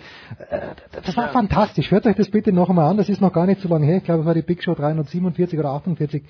äh, 0.51 0.61
das 1.03 1.17
war 1.17 1.29
fantastisch. 1.29 1.91
Hört 1.91 2.07
euch 2.07 2.17
das 2.17 2.31
bitte 2.31 2.53
noch 2.53 2.69
einmal 2.69 2.91
an, 2.91 2.99
das 2.99 3.09
ist 3.09 3.21
noch 3.21 3.33
gar 3.33 3.47
nicht 3.47 3.61
so 3.61 3.69
lange 3.69 3.87
her. 3.87 3.97
Ich 3.97 4.05
glaube, 4.05 4.21
es 4.21 4.27
war 4.27 4.35
die 4.35 4.43
Big 4.43 4.63
Show 4.63 4.75
347 4.75 5.59
oder 5.59 5.71
48. 5.71 6.23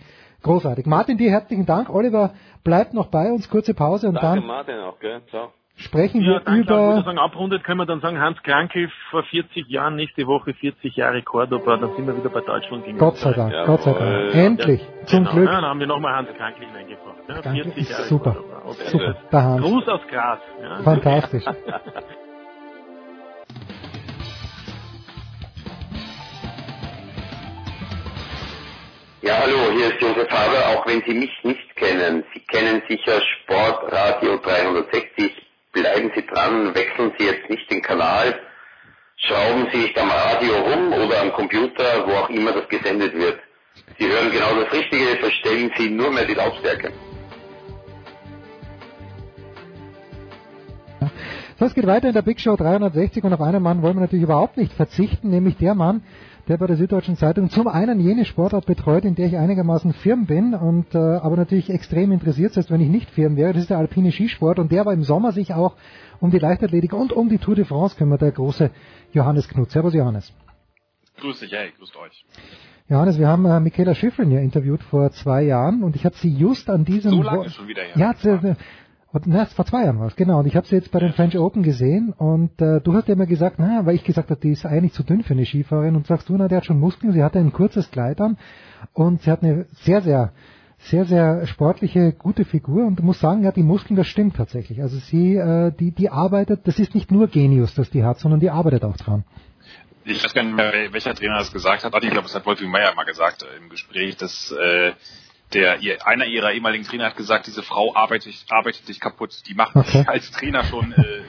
Großartig. 0.43 0.87
Martin, 0.87 1.19
dir 1.19 1.33
herzlichen 1.33 1.67
Dank. 1.67 1.91
Oliver 1.91 2.35
bleibt 2.63 2.95
noch 2.95 3.09
bei 3.09 3.33
uns, 3.33 3.51
kurze 3.51 3.75
Pause 3.75 4.09
und 4.09 4.15
Danke 4.15 4.41
dann 4.41 4.47
Martin 4.47 4.79
auch, 4.79 4.99
gell? 5.01 5.21
Ciao. 5.29 5.51
Sprechen 5.79 6.21
Ja, 6.23 6.33
wir 6.35 6.41
danke. 6.41 6.73
Über 6.73 7.03
sagen, 7.03 7.19
abrundet 7.19 7.65
können 7.65 7.79
wir 7.79 7.87
dann 7.87 8.01
sagen, 8.01 8.21
Hans 8.21 8.43
Kranke 8.43 8.91
vor 9.11 9.23
40 9.23 9.69
Jahren, 9.69 9.97
nächste 9.97 10.27
Woche 10.27 10.55
40 10.55 10.97
Jahre 10.97 11.23
Cordoba, 11.23 11.77
dann 11.77 11.95
sind 11.97 12.07
wir 12.07 12.17
wieder 12.17 12.31
bei 12.31 12.41
Deutschland 12.41 12.85
gegen 12.85 12.99
Gott 12.99 13.17
sei 13.17 13.33
Dank, 13.33 13.55
Gott 13.67 13.83
sei 13.83 13.93
Dank. 13.93 14.35
Endlich, 14.35 14.81
zum 15.07 15.21
genau, 15.21 15.33
Glück. 15.33 15.47
Ja, 15.47 15.53
dann 15.53 15.65
haben 15.65 15.81
wir 15.81 15.87
nochmal 15.87 16.17
Hans 16.17 16.29
Kranke 16.37 16.61
hineingebracht. 16.61 17.17
Ja, 17.29 17.43
40 17.43 17.77
ist 17.77 17.91
Jahre 17.91 18.03
super. 18.05 18.37
Okay. 18.65 18.89
Super, 18.89 19.17
der 19.33 19.43
Hans. 19.45 19.63
Gruß 19.63 19.89
aus 19.89 20.01
Graz. 20.11 20.41
Ja. 20.63 20.83
Fantastisch. 20.83 21.45
Ja, 29.21 29.41
hallo, 29.41 29.73
hier 29.77 29.89
ist 29.89 30.01
Josef 30.01 30.31
Haber, 30.31 30.69
auch 30.69 30.87
wenn 30.87 31.03
Sie 31.05 31.13
mich 31.13 31.31
nicht 31.43 31.77
kennen. 31.77 32.25
Sie 32.33 32.41
kennen 32.41 32.81
sicher 32.89 33.21
Sportradio 33.21 34.39
360. 34.39 35.48
Bleiben 35.81 36.11
Sie 36.15 36.27
dran, 36.27 36.75
wechseln 36.75 37.13
Sie 37.19 37.27
jetzt 37.27 37.49
nicht 37.49 37.71
den 37.71 37.81
Kanal, 37.83 38.35
schrauben 39.17 39.69
Sie 39.73 39.79
nicht 39.79 39.97
am 39.97 40.11
Radio 40.11 40.55
rum 40.57 40.93
oder 40.93 41.21
am 41.23 41.33
Computer, 41.33 42.05
wo 42.05 42.13
auch 42.13 42.31
immer 42.31 42.51
das 42.53 42.69
gesendet 42.69 43.15
wird. 43.15 43.39
Sie 43.97 44.09
hören 44.09 44.33
genau 44.33 44.61
das 44.61 44.73
Richtige, 44.73 45.17
verstellen 45.21 45.71
Sie 45.77 45.89
nur 45.91 46.11
mehr 46.11 46.25
die 46.25 46.35
Lautstärke. 46.35 46.93
So, 51.61 51.65
es 51.65 51.75
geht 51.75 51.87
weiter 51.87 52.09
in 52.09 52.15
der 52.15 52.23
Big 52.23 52.41
Show 52.41 52.57
360 52.57 53.23
und 53.23 53.33
auf 53.33 53.41
einen 53.41 53.63
Mann 53.63 53.83
wollen 53.83 53.97
wir 53.97 54.03
natürlich 54.03 54.25
überhaupt 54.25 54.57
nicht 54.57 54.73
verzichten, 54.73 55.31
nämlich 55.31 55.59
der 55.59 55.75
Mann, 55.77 56.03
der 56.49 56.57
bei 56.57 56.67
der 56.67 56.77
Süddeutschen 56.77 57.17
Zeitung 57.17 57.51
zum 57.51 57.69
einen 57.69 58.01
jene 58.01 58.25
Sportart 58.25 58.65
betreut, 58.67 59.05
in 59.05 59.15
der 59.15 59.27
ich 59.27 59.37
einigermaßen 59.37 59.93
firm 59.93 60.27
bin 60.27 60.55
und 60.55 60.95
äh, 60.95 60.99
aber 60.99 61.37
natürlich 61.37 61.69
extrem 61.71 62.11
interessiert, 62.11 62.55
selbst 62.55 62.71
wenn 62.71 62.81
ich 62.81 62.89
nicht 62.89 63.11
firm 63.11 63.37
wäre, 63.37 63.53
das 63.53 63.63
ist 63.63 63.71
der 63.71 63.79
alpine 63.79 64.11
Skisport 64.13 64.59
und 64.59 64.73
der 64.73 64.87
war 64.87 64.93
im 64.95 65.03
Sommer 65.05 65.33
sich 65.33 65.53
auch 65.53 65.77
um 66.21 66.31
die 66.31 66.39
Leichtathletik 66.39 66.93
und 66.95 67.13
um 67.13 67.29
die 67.29 67.39
Tour 67.39 67.55
de 67.55 67.65
France 67.65 67.97
kümmert, 67.97 68.23
der 68.23 68.33
große 68.33 68.71
Johannes 69.13 69.49
Knut. 69.49 69.71
Servus 69.71 69.95
Johannes. 69.95 70.33
Grüß 71.21 71.41
dich, 71.41 71.53
hey, 71.53 71.71
grüßt 71.77 71.97
euch. 71.97 72.25
Johannes, 72.89 73.19
wir 73.19 73.29
haben 73.29 73.45
äh, 73.45 73.61
Michaela 73.61 73.95
Schifrin 73.95 74.31
ja 74.31 74.41
interviewt 74.41 74.83
vor 74.83 75.11
zwei 75.11 75.43
Jahren 75.43 75.83
und 75.83 75.95
ich 75.97 76.07
habe 76.07 76.17
sie 76.17 76.33
just 76.35 76.71
an 76.71 76.85
diesem 76.87 77.11
So 77.11 77.23
lange 77.23 77.45
Wo- 77.45 77.49
schon 77.51 77.69
wieder. 77.69 77.83
Ja, 77.97 78.15
und, 78.25 78.57
na, 79.27 79.47
vor 79.47 79.65
zwei 79.65 79.85
Jahren 79.85 79.99
war 79.99 80.07
es, 80.07 80.17
genau. 80.17 80.41
Und 80.41 80.47
ich 80.47 80.57
habe 80.57 80.67
sie 80.67 80.77
jetzt 80.77 80.91
bei 80.91 80.99
den 80.99 81.13
French 81.13 81.39
Open 81.39 81.63
gesehen 81.63 82.13
und 82.13 82.61
äh, 82.61 82.81
du 82.81 82.95
hast 82.95 83.09
ja 83.09 83.15
immer 83.15 83.27
gesagt, 83.27 83.57
na, 83.59 83.87
weil 83.87 83.95
ich 83.95 84.05
gesagt 84.05 84.31
habe, 84.31 84.41
die 84.41 84.51
ist 84.51 84.67
eigentlich 84.67 84.93
zu 84.93 85.03
dünn 85.03 85.23
für 85.23 85.35
eine 85.35 85.47
Skifahrerin 85.47 85.97
und 85.97 86.07
sagst 86.07 86.29
du, 86.29 86.37
na, 86.37 86.49
der 86.49 86.59
hat 86.59 86.67
schon 86.67 86.81
Muskeln, 86.81 87.13
sie 87.13 87.23
hatte 87.23 87.39
ein 87.39 87.53
kurzes 87.53 87.91
Kleid 87.91 88.21
an 88.21 88.37
und 88.93 89.23
sie 89.23 89.31
hat 89.31 89.43
eine 89.43 89.67
sehr, 89.83 90.03
sehr, 90.03 90.33
sehr, 90.79 91.05
sehr 91.05 91.47
sportliche, 91.47 92.13
gute 92.13 92.45
Figur 92.45 92.87
und 92.87 92.99
du 92.99 93.03
musst 93.03 93.21
sagen, 93.21 93.43
ja, 93.43 93.53
die 93.53 93.63
Muskeln, 93.63 93.97
das 93.97 94.07
stimmt 94.07 94.37
tatsächlich. 94.37 94.81
Also 94.81 94.99
sie, 94.99 95.37
äh, 95.37 95.73
die, 95.73 95.91
die 95.91 96.11
arbeitet, 96.11 96.67
das 96.67 96.79
ist 96.79 96.95
nicht 96.95 97.11
nur 97.11 97.29
Genius, 97.29 97.75
das 97.75 97.91
die 97.91 98.05
hat, 98.05 98.19
sondern 98.19 98.41
die 98.41 98.51
arbeitet 98.51 98.85
auch 98.85 98.97
dran. 98.97 99.25
Ich 100.05 100.25
weiß 100.25 100.33
gar 100.33 100.43
nicht 100.43 100.57
mehr, 100.57 100.73
welcher 100.91 101.15
Trainer 101.15 101.39
das 101.39 101.53
gesagt 101.53 101.85
hat. 101.85 102.05
Ich 102.05 102.11
glaube, 102.11 102.27
es 102.27 102.35
hat 102.35 102.47
Wolfgang 102.47 102.73
Meyer 102.73 102.95
mal 102.95 103.05
gesagt 103.05 103.43
äh, 103.43 103.63
im 103.63 103.69
Gespräch, 103.69 104.17
dass 104.17 104.53
äh, 104.53 104.93
der 105.53 105.81
ihr, 105.81 106.07
einer 106.07 106.27
ihrer 106.27 106.53
ehemaligen 106.53 106.85
Trainer 106.85 107.07
hat 107.07 107.17
gesagt, 107.17 107.47
diese 107.47 107.63
Frau 107.63 107.95
arbeitet, 107.95 108.35
arbeitet 108.49 108.87
sich 108.87 109.01
kaputt. 109.01 109.43
Die 109.47 109.55
macht 109.55 109.75
Okay. 109.77 109.99
sich 109.99 110.09
als 110.09 110.31
Trainer 110.31 110.65
schon 110.65 110.93
äh, 110.93 111.01
äh, 111.01 111.23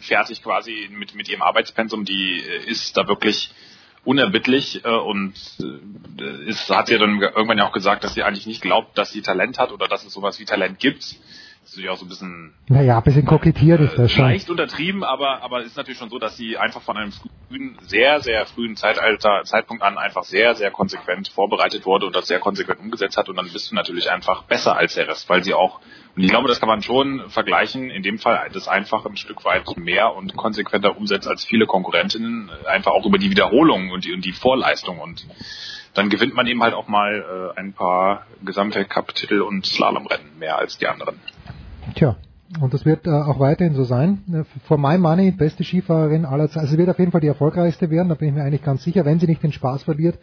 fertig 0.00 0.42
quasi 0.42 0.88
mit, 0.92 1.14
mit 1.14 1.28
ihrem 1.28 1.42
Arbeitspensum. 1.42 2.04
Die 2.04 2.40
äh, 2.40 2.70
ist 2.70 2.96
da 2.96 3.08
wirklich 3.08 3.50
unerbittlich 4.04 4.84
äh, 4.84 4.88
und 4.88 5.34
äh, 5.60 6.48
ist, 6.48 6.70
hat 6.70 6.86
sie 6.86 6.98
dann 6.98 7.20
irgendwann 7.20 7.58
ja 7.58 7.66
auch 7.66 7.72
gesagt, 7.72 8.04
dass 8.04 8.14
sie 8.14 8.22
eigentlich 8.22 8.46
nicht 8.46 8.62
glaubt, 8.62 8.96
dass 8.96 9.10
sie 9.12 9.20
Talent 9.22 9.58
hat 9.58 9.72
oder 9.72 9.88
dass 9.88 10.04
es 10.04 10.12
sowas 10.12 10.38
wie 10.38 10.44
Talent 10.44 10.78
gibt. 10.78 11.16
Das 11.62 11.70
ist 11.70 11.76
natürlich 11.76 11.90
auch 11.90 11.98
so 11.98 12.06
ein 12.06 12.08
bisschen 12.08 12.54
Naja, 12.68 12.96
ein 12.96 13.02
bisschen 13.04 13.26
kokettiert 13.26 13.80
ist 13.80 13.96
das 13.96 14.10
schon. 14.10 14.24
leicht 14.24 14.50
untertrieben, 14.50 15.04
aber 15.04 15.42
aber 15.42 15.60
es 15.60 15.66
ist 15.66 15.76
natürlich 15.76 15.98
schon 15.98 16.10
so, 16.10 16.18
dass 16.18 16.36
sie 16.36 16.56
einfach 16.56 16.82
von 16.82 16.96
einem 16.96 17.12
frühen, 17.12 17.78
sehr 17.82 18.20
sehr 18.20 18.46
frühen 18.46 18.76
Zeitalter 18.76 19.42
Zeitpunkt 19.44 19.82
an 19.82 19.98
einfach 19.98 20.24
sehr 20.24 20.54
sehr 20.54 20.70
konsequent 20.70 21.28
vorbereitet 21.28 21.86
wurde 21.86 22.06
und 22.06 22.16
das 22.16 22.26
sehr 22.26 22.40
konsequent 22.40 22.80
umgesetzt 22.80 23.16
hat 23.16 23.28
und 23.28 23.36
dann 23.36 23.48
bist 23.52 23.70
du 23.70 23.74
natürlich 23.74 24.10
einfach 24.10 24.44
besser 24.44 24.76
als 24.76 24.94
der 24.94 25.06
Rest, 25.08 25.28
weil 25.28 25.44
sie 25.44 25.54
auch 25.54 25.80
und 26.16 26.24
ich 26.24 26.30
glaube, 26.30 26.48
das 26.48 26.58
kann 26.58 26.68
man 26.68 26.82
schon 26.82 27.30
vergleichen. 27.30 27.88
In 27.88 28.02
dem 28.02 28.18
Fall 28.18 28.48
das 28.52 28.66
einfach 28.66 29.06
ein 29.06 29.16
Stück 29.16 29.44
weit 29.44 29.76
mehr 29.76 30.14
und 30.16 30.36
konsequenter 30.36 30.96
umsetzt 30.96 31.28
als 31.28 31.44
viele 31.44 31.66
Konkurrentinnen, 31.66 32.50
einfach 32.66 32.90
auch 32.92 33.06
über 33.06 33.16
die 33.18 33.30
Wiederholung 33.30 33.90
und 33.90 34.04
die, 34.04 34.12
und 34.12 34.24
die 34.24 34.32
Vorleistung 34.32 34.98
und 34.98 35.24
dann 35.94 36.08
gewinnt 36.08 36.34
man 36.34 36.46
eben 36.46 36.62
halt 36.62 36.74
auch 36.74 36.88
mal 36.88 37.52
äh, 37.56 37.58
ein 37.58 37.72
paar 37.72 38.26
Gesamtweltcup-Titel 38.44 39.40
und 39.40 39.66
Slalomrennen 39.66 40.38
mehr 40.38 40.58
als 40.58 40.78
die 40.78 40.86
anderen. 40.86 41.16
Tja, 41.94 42.16
und 42.60 42.74
das 42.74 42.84
wird 42.84 43.06
äh, 43.06 43.10
auch 43.10 43.38
weiterhin 43.38 43.74
so 43.74 43.84
sein. 43.84 44.24
Äh, 44.32 44.44
For 44.66 44.78
my 44.78 44.98
money, 44.98 45.30
beste 45.30 45.64
Skifahrerin 45.64 46.24
aller 46.24 46.48
Zeiten. 46.48 46.60
Also 46.60 46.72
sie 46.72 46.78
wird 46.78 46.88
auf 46.88 46.98
jeden 46.98 47.12
Fall 47.12 47.20
die 47.20 47.28
erfolgreichste 47.28 47.90
werden, 47.90 48.08
da 48.08 48.14
bin 48.14 48.28
ich 48.28 48.34
mir 48.34 48.42
eigentlich 48.42 48.62
ganz 48.62 48.82
sicher, 48.82 49.04
wenn 49.04 49.20
sie 49.20 49.26
nicht 49.26 49.42
den 49.42 49.52
Spaß 49.52 49.84
verliert. 49.84 50.18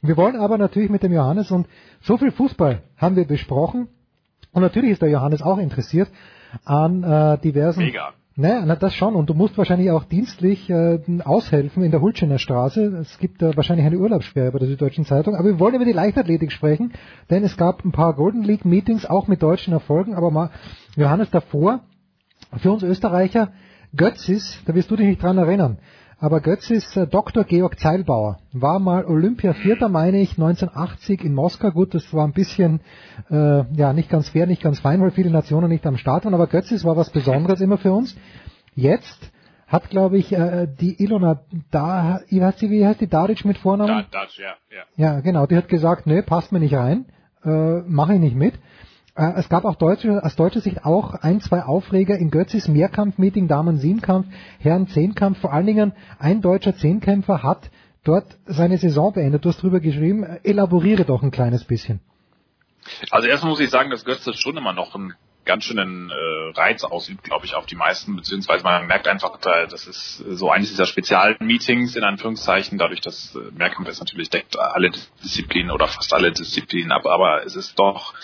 Wir 0.00 0.16
wollen 0.16 0.36
aber 0.36 0.58
natürlich 0.58 0.90
mit 0.90 1.02
dem 1.02 1.12
Johannes 1.12 1.50
und 1.50 1.66
so 2.00 2.16
viel 2.16 2.30
Fußball 2.30 2.82
haben 2.96 3.16
wir 3.16 3.26
besprochen. 3.26 3.88
Und 4.52 4.62
natürlich 4.62 4.92
ist 4.92 5.02
der 5.02 5.10
Johannes 5.10 5.42
auch 5.42 5.58
interessiert 5.58 6.08
an 6.64 7.02
äh, 7.02 7.38
diversen. 7.38 7.84
Mega. 7.84 8.12
Naja, 8.40 8.62
na 8.64 8.76
das 8.76 8.94
schon. 8.94 9.16
Und 9.16 9.28
du 9.28 9.34
musst 9.34 9.58
wahrscheinlich 9.58 9.90
auch 9.90 10.04
dienstlich 10.04 10.70
äh, 10.70 11.00
aushelfen 11.24 11.82
in 11.82 11.90
der 11.90 12.00
Hulschener 12.00 12.38
Straße. 12.38 12.84
Es 12.98 13.18
gibt 13.18 13.42
äh, 13.42 13.56
wahrscheinlich 13.56 13.84
eine 13.84 13.98
Urlaubssperre 13.98 14.52
bei 14.52 14.60
der 14.60 14.68
Süddeutschen 14.68 15.04
Zeitung. 15.04 15.34
Aber 15.34 15.48
wir 15.48 15.58
wollen 15.58 15.74
über 15.74 15.84
die 15.84 15.92
Leichtathletik 15.92 16.52
sprechen, 16.52 16.92
denn 17.30 17.42
es 17.42 17.56
gab 17.56 17.84
ein 17.84 17.90
paar 17.90 18.14
Golden 18.14 18.44
League 18.44 18.64
Meetings, 18.64 19.06
auch 19.06 19.26
mit 19.26 19.42
deutschen 19.42 19.72
Erfolgen. 19.72 20.14
Aber 20.14 20.30
mal, 20.30 20.50
Johannes, 20.94 21.30
davor, 21.30 21.80
für 22.58 22.70
uns 22.70 22.84
Österreicher, 22.84 23.50
Götzis, 23.96 24.62
da 24.66 24.74
wirst 24.76 24.92
du 24.92 24.94
dich 24.94 25.08
nicht 25.08 25.20
dran 25.20 25.36
erinnern. 25.36 25.78
Aber 26.20 26.40
Götzis 26.40 26.96
äh, 26.96 27.06
Dr. 27.06 27.44
Georg 27.44 27.78
Zeilbauer 27.78 28.38
war 28.52 28.80
mal 28.80 29.04
Olympia-Vierter, 29.04 29.88
meine 29.88 30.20
ich, 30.20 30.32
1980 30.32 31.24
in 31.24 31.34
Moskau. 31.34 31.70
Gut, 31.70 31.94
das 31.94 32.12
war 32.12 32.26
ein 32.26 32.32
bisschen, 32.32 32.80
äh, 33.30 33.62
ja, 33.74 33.92
nicht 33.92 34.10
ganz 34.10 34.30
fair, 34.30 34.46
nicht 34.46 34.62
ganz 34.62 34.80
fein, 34.80 35.00
weil 35.00 35.12
viele 35.12 35.30
Nationen 35.30 35.68
nicht 35.68 35.86
am 35.86 35.96
Start 35.96 36.24
waren. 36.24 36.34
Aber 36.34 36.48
Götzis 36.48 36.84
war 36.84 36.96
was 36.96 37.10
Besonderes 37.10 37.60
immer 37.60 37.78
für 37.78 37.92
uns. 37.92 38.16
Jetzt 38.74 39.30
hat, 39.68 39.90
glaube 39.90 40.18
ich, 40.18 40.32
äh, 40.32 40.66
die 40.66 41.00
Ilona 41.00 41.40
da, 41.70 42.20
wie 42.28 42.42
heißt 42.42 42.62
die, 42.62 42.70
wie 42.70 42.84
heißt 42.84 43.00
die, 43.00 43.06
Daric 43.06 43.44
mit 43.44 43.58
Vornamen? 43.58 44.06
Da, 44.10 44.22
Dutch, 44.22 44.40
ja, 44.40 44.54
ja. 44.74 44.84
Ja, 44.96 45.20
genau. 45.20 45.46
Die 45.46 45.56
hat 45.56 45.68
gesagt, 45.68 46.06
nee, 46.06 46.22
passt 46.22 46.50
mir 46.50 46.58
nicht 46.58 46.74
rein, 46.74 47.04
äh, 47.44 47.80
mache 47.82 48.14
ich 48.14 48.20
nicht 48.20 48.34
mit. 48.34 48.54
Äh, 49.18 49.32
es 49.36 49.48
gab 49.48 49.64
auch 49.64 49.74
deutsche, 49.74 50.24
aus 50.24 50.36
deutscher 50.36 50.60
Sicht 50.60 50.84
auch 50.84 51.12
ein, 51.14 51.40
zwei 51.40 51.62
Aufreger 51.62 52.16
in 52.16 52.30
Götzis 52.30 52.68
Mehrkampfmeeting, 52.68 53.48
Damen-Siebenkampf, 53.48 54.28
Herren-Zehnkampf. 54.60 55.40
Vor 55.40 55.52
allen 55.52 55.66
Dingen 55.66 55.92
ein 56.18 56.40
deutscher 56.40 56.74
Zehnkämpfer 56.76 57.42
hat 57.42 57.70
dort 58.04 58.38
seine 58.46 58.78
Saison 58.78 59.12
beendet. 59.12 59.44
Du 59.44 59.48
hast 59.48 59.60
drüber 59.60 59.80
geschrieben, 59.80 60.22
äh, 60.22 60.38
elaboriere 60.44 61.04
doch 61.04 61.22
ein 61.22 61.32
kleines 61.32 61.64
bisschen. 61.64 62.00
Also 63.10 63.26
erstmal 63.26 63.50
muss 63.50 63.60
ich 63.60 63.70
sagen, 63.70 63.90
dass 63.90 64.04
Götze 64.04 64.32
schon 64.34 64.56
immer 64.56 64.72
noch 64.72 64.94
einen 64.94 65.14
ganz 65.44 65.64
schönen 65.64 66.10
äh, 66.10 66.58
Reiz 66.58 66.84
ausübt, 66.84 67.24
glaube 67.24 67.44
ich, 67.46 67.54
auf 67.54 67.66
die 67.66 67.74
meisten, 67.74 68.14
beziehungsweise 68.14 68.62
man 68.62 68.86
merkt 68.86 69.08
einfach, 69.08 69.38
da, 69.38 69.66
das 69.66 69.86
ist 69.86 70.18
so 70.18 70.50
eines 70.50 70.68
dieser 70.68 70.84
Spezialmeetings 70.84 71.96
in 71.96 72.04
Anführungszeichen, 72.04 72.78
dadurch, 72.78 73.00
dass 73.00 73.34
äh, 73.34 73.50
Mehrkampf 73.56 73.88
ist 73.88 73.98
natürlich 73.98 74.30
deckt 74.30 74.58
alle 74.58 74.90
Disziplinen 75.24 75.70
oder 75.70 75.88
fast 75.88 76.12
alle 76.12 76.32
Disziplinen 76.32 76.92
ab, 76.92 77.06
aber 77.06 77.44
es 77.44 77.56
ist 77.56 77.78
doch 77.78 78.14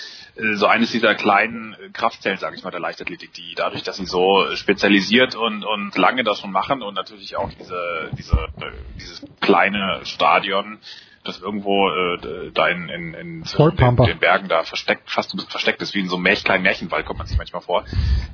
so 0.56 0.66
eines 0.66 0.90
dieser 0.90 1.14
kleinen 1.14 1.74
äh, 1.74 1.90
Kraftzellen, 1.90 2.38
sage 2.38 2.56
ich 2.56 2.64
mal, 2.64 2.70
der 2.70 2.80
Leichtathletik, 2.80 3.32
die 3.34 3.54
dadurch, 3.54 3.82
dass 3.82 3.96
sie 3.96 4.06
so 4.06 4.46
spezialisiert 4.54 5.34
und, 5.36 5.64
und 5.64 5.96
lange 5.96 6.24
das 6.24 6.40
schon 6.40 6.50
machen 6.50 6.82
und 6.82 6.94
natürlich 6.94 7.36
auch 7.36 7.50
diese, 7.52 8.10
diese, 8.18 8.36
äh, 8.36 8.72
dieses 8.96 9.24
kleine 9.40 10.00
Stadion 10.04 10.78
das 11.22 11.40
irgendwo 11.40 11.88
äh, 11.88 12.50
da 12.52 12.68
in, 12.68 12.90
in, 12.90 13.14
in 13.14 13.44
den, 13.44 13.96
den 13.96 14.18
Bergen 14.18 14.48
da 14.48 14.62
versteckt, 14.62 15.10
fast 15.10 15.32
ein 15.32 15.38
bisschen 15.38 15.50
versteckt 15.50 15.80
ist, 15.80 15.94
wie 15.94 16.00
in 16.00 16.08
so 16.08 16.16
einem 16.16 16.34
kleinen 16.34 16.62
Märchenwald, 16.62 17.06
kommt 17.06 17.18
man 17.18 17.26
sich 17.26 17.38
manchmal 17.38 17.62
vor. 17.62 17.84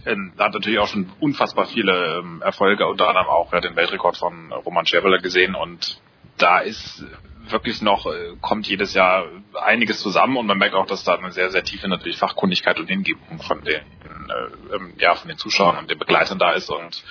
Ähm, 0.07 0.33
da 0.37 0.47
hat 0.47 0.55
natürlich 0.55 0.81
auch 0.81 0.89
schon 0.89 1.13
unfassbar 1.21 1.67
viele 1.67 2.19
ähm, 2.19 2.43
Erfolge, 2.43 2.89
unter 2.89 3.09
anderem 3.09 3.29
auch 3.29 3.53
ja, 3.53 3.61
den 3.61 3.77
Weltrekord 3.77 4.17
von 4.17 4.53
Roman 4.53 4.87
Scherbeler 4.87 5.19
gesehen 5.19 5.55
und 5.55 6.01
da 6.37 6.59
ist 6.59 7.05
wirklich 7.53 7.83
noch, 7.83 8.07
äh, 8.07 8.37
kommt 8.41 8.67
jedes 8.67 8.95
Jahr 8.95 9.27
einiges 9.55 10.01
zusammen 10.01 10.37
und 10.37 10.47
man 10.47 10.59
merkt 10.59 10.75
auch, 10.75 10.87
dass 10.87 11.05
da 11.05 11.15
eine 11.15 11.33
sehr, 11.33 11.51
sehr 11.51 11.65
tiefe 11.65 11.89
natürlich 11.89 12.19
Fachkundigkeit 12.19 12.79
und 12.79 12.87
Hingebung 12.89 13.41
von 13.41 13.63
den, 13.63 13.75
äh, 13.75 14.75
ähm, 14.75 14.95
ja, 14.99 15.15
von 15.15 15.29
den 15.29 15.39
Zuschauern 15.39 15.79
und 15.79 15.91
den 15.91 15.99
Begleitern 15.99 16.39
da 16.39 16.53
ist 16.53 16.71
und 16.71 17.03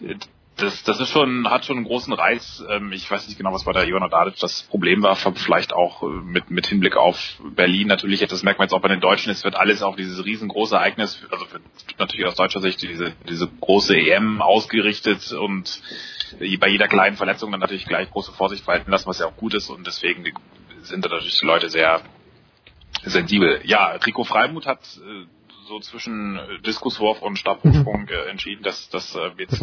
äh, 0.00 0.16
das, 0.56 0.82
das 0.84 1.00
ist 1.00 1.08
schon, 1.08 1.48
hat 1.50 1.64
schon 1.64 1.78
einen 1.78 1.86
großen 1.86 2.12
Reiz. 2.12 2.62
Ähm, 2.68 2.92
ich 2.92 3.10
weiß 3.10 3.26
nicht 3.26 3.38
genau, 3.38 3.52
was 3.52 3.64
bei 3.64 3.72
der 3.72 3.86
Ivana 3.86 4.08
Dadic 4.08 4.36
das 4.38 4.62
Problem 4.64 5.02
war, 5.02 5.16
vielleicht 5.16 5.72
auch 5.72 6.02
äh, 6.02 6.06
mit, 6.06 6.50
mit 6.50 6.66
Hinblick 6.66 6.96
auf 6.96 7.18
Berlin 7.54 7.88
natürlich, 7.88 8.20
das 8.20 8.42
merkt 8.42 8.58
man 8.58 8.66
jetzt 8.66 8.74
auch 8.74 8.80
bei 8.80 8.88
den 8.88 9.00
Deutschen, 9.00 9.30
es 9.30 9.44
wird 9.44 9.56
alles 9.56 9.82
auf 9.82 9.96
dieses 9.96 10.24
riesengroße 10.24 10.76
Ereignis, 10.76 11.22
also 11.30 11.46
natürlich 11.98 12.26
aus 12.26 12.34
deutscher 12.34 12.60
Sicht 12.60 12.82
diese, 12.82 13.14
diese 13.28 13.48
große 13.48 13.96
EM 13.96 14.42
ausgerichtet 14.42 15.32
und 15.32 15.80
bei 16.58 16.68
jeder 16.68 16.88
kleinen 16.88 17.16
Verletzung 17.16 17.50
dann 17.50 17.60
natürlich 17.60 17.86
gleich 17.86 18.10
große 18.10 18.32
Vorsicht 18.32 18.66
walten 18.66 18.90
lassen, 18.90 19.06
was 19.06 19.18
ja 19.18 19.26
auch 19.26 19.36
gut 19.36 19.54
ist 19.54 19.68
und 19.70 19.86
deswegen 19.86 20.24
sind 20.82 21.04
da 21.04 21.08
natürlich 21.08 21.38
die 21.38 21.46
Leute 21.46 21.70
sehr 21.70 22.02
sensibel. 23.04 23.60
Ja, 23.64 23.92
Rico 24.06 24.24
Freimuth 24.24 24.66
hat 24.66 24.80
äh, 24.98 25.26
so 25.72 25.80
zwischen 25.80 26.36
äh, 26.36 26.58
Diskuswurf 26.66 27.22
und 27.22 27.38
Stabhochsprung 27.38 28.06
äh, 28.08 28.30
entschieden, 28.30 28.62
dass 28.62 28.90
dass 28.90 29.14
äh, 29.14 29.30
jetzt 29.38 29.52
Das 29.52 29.60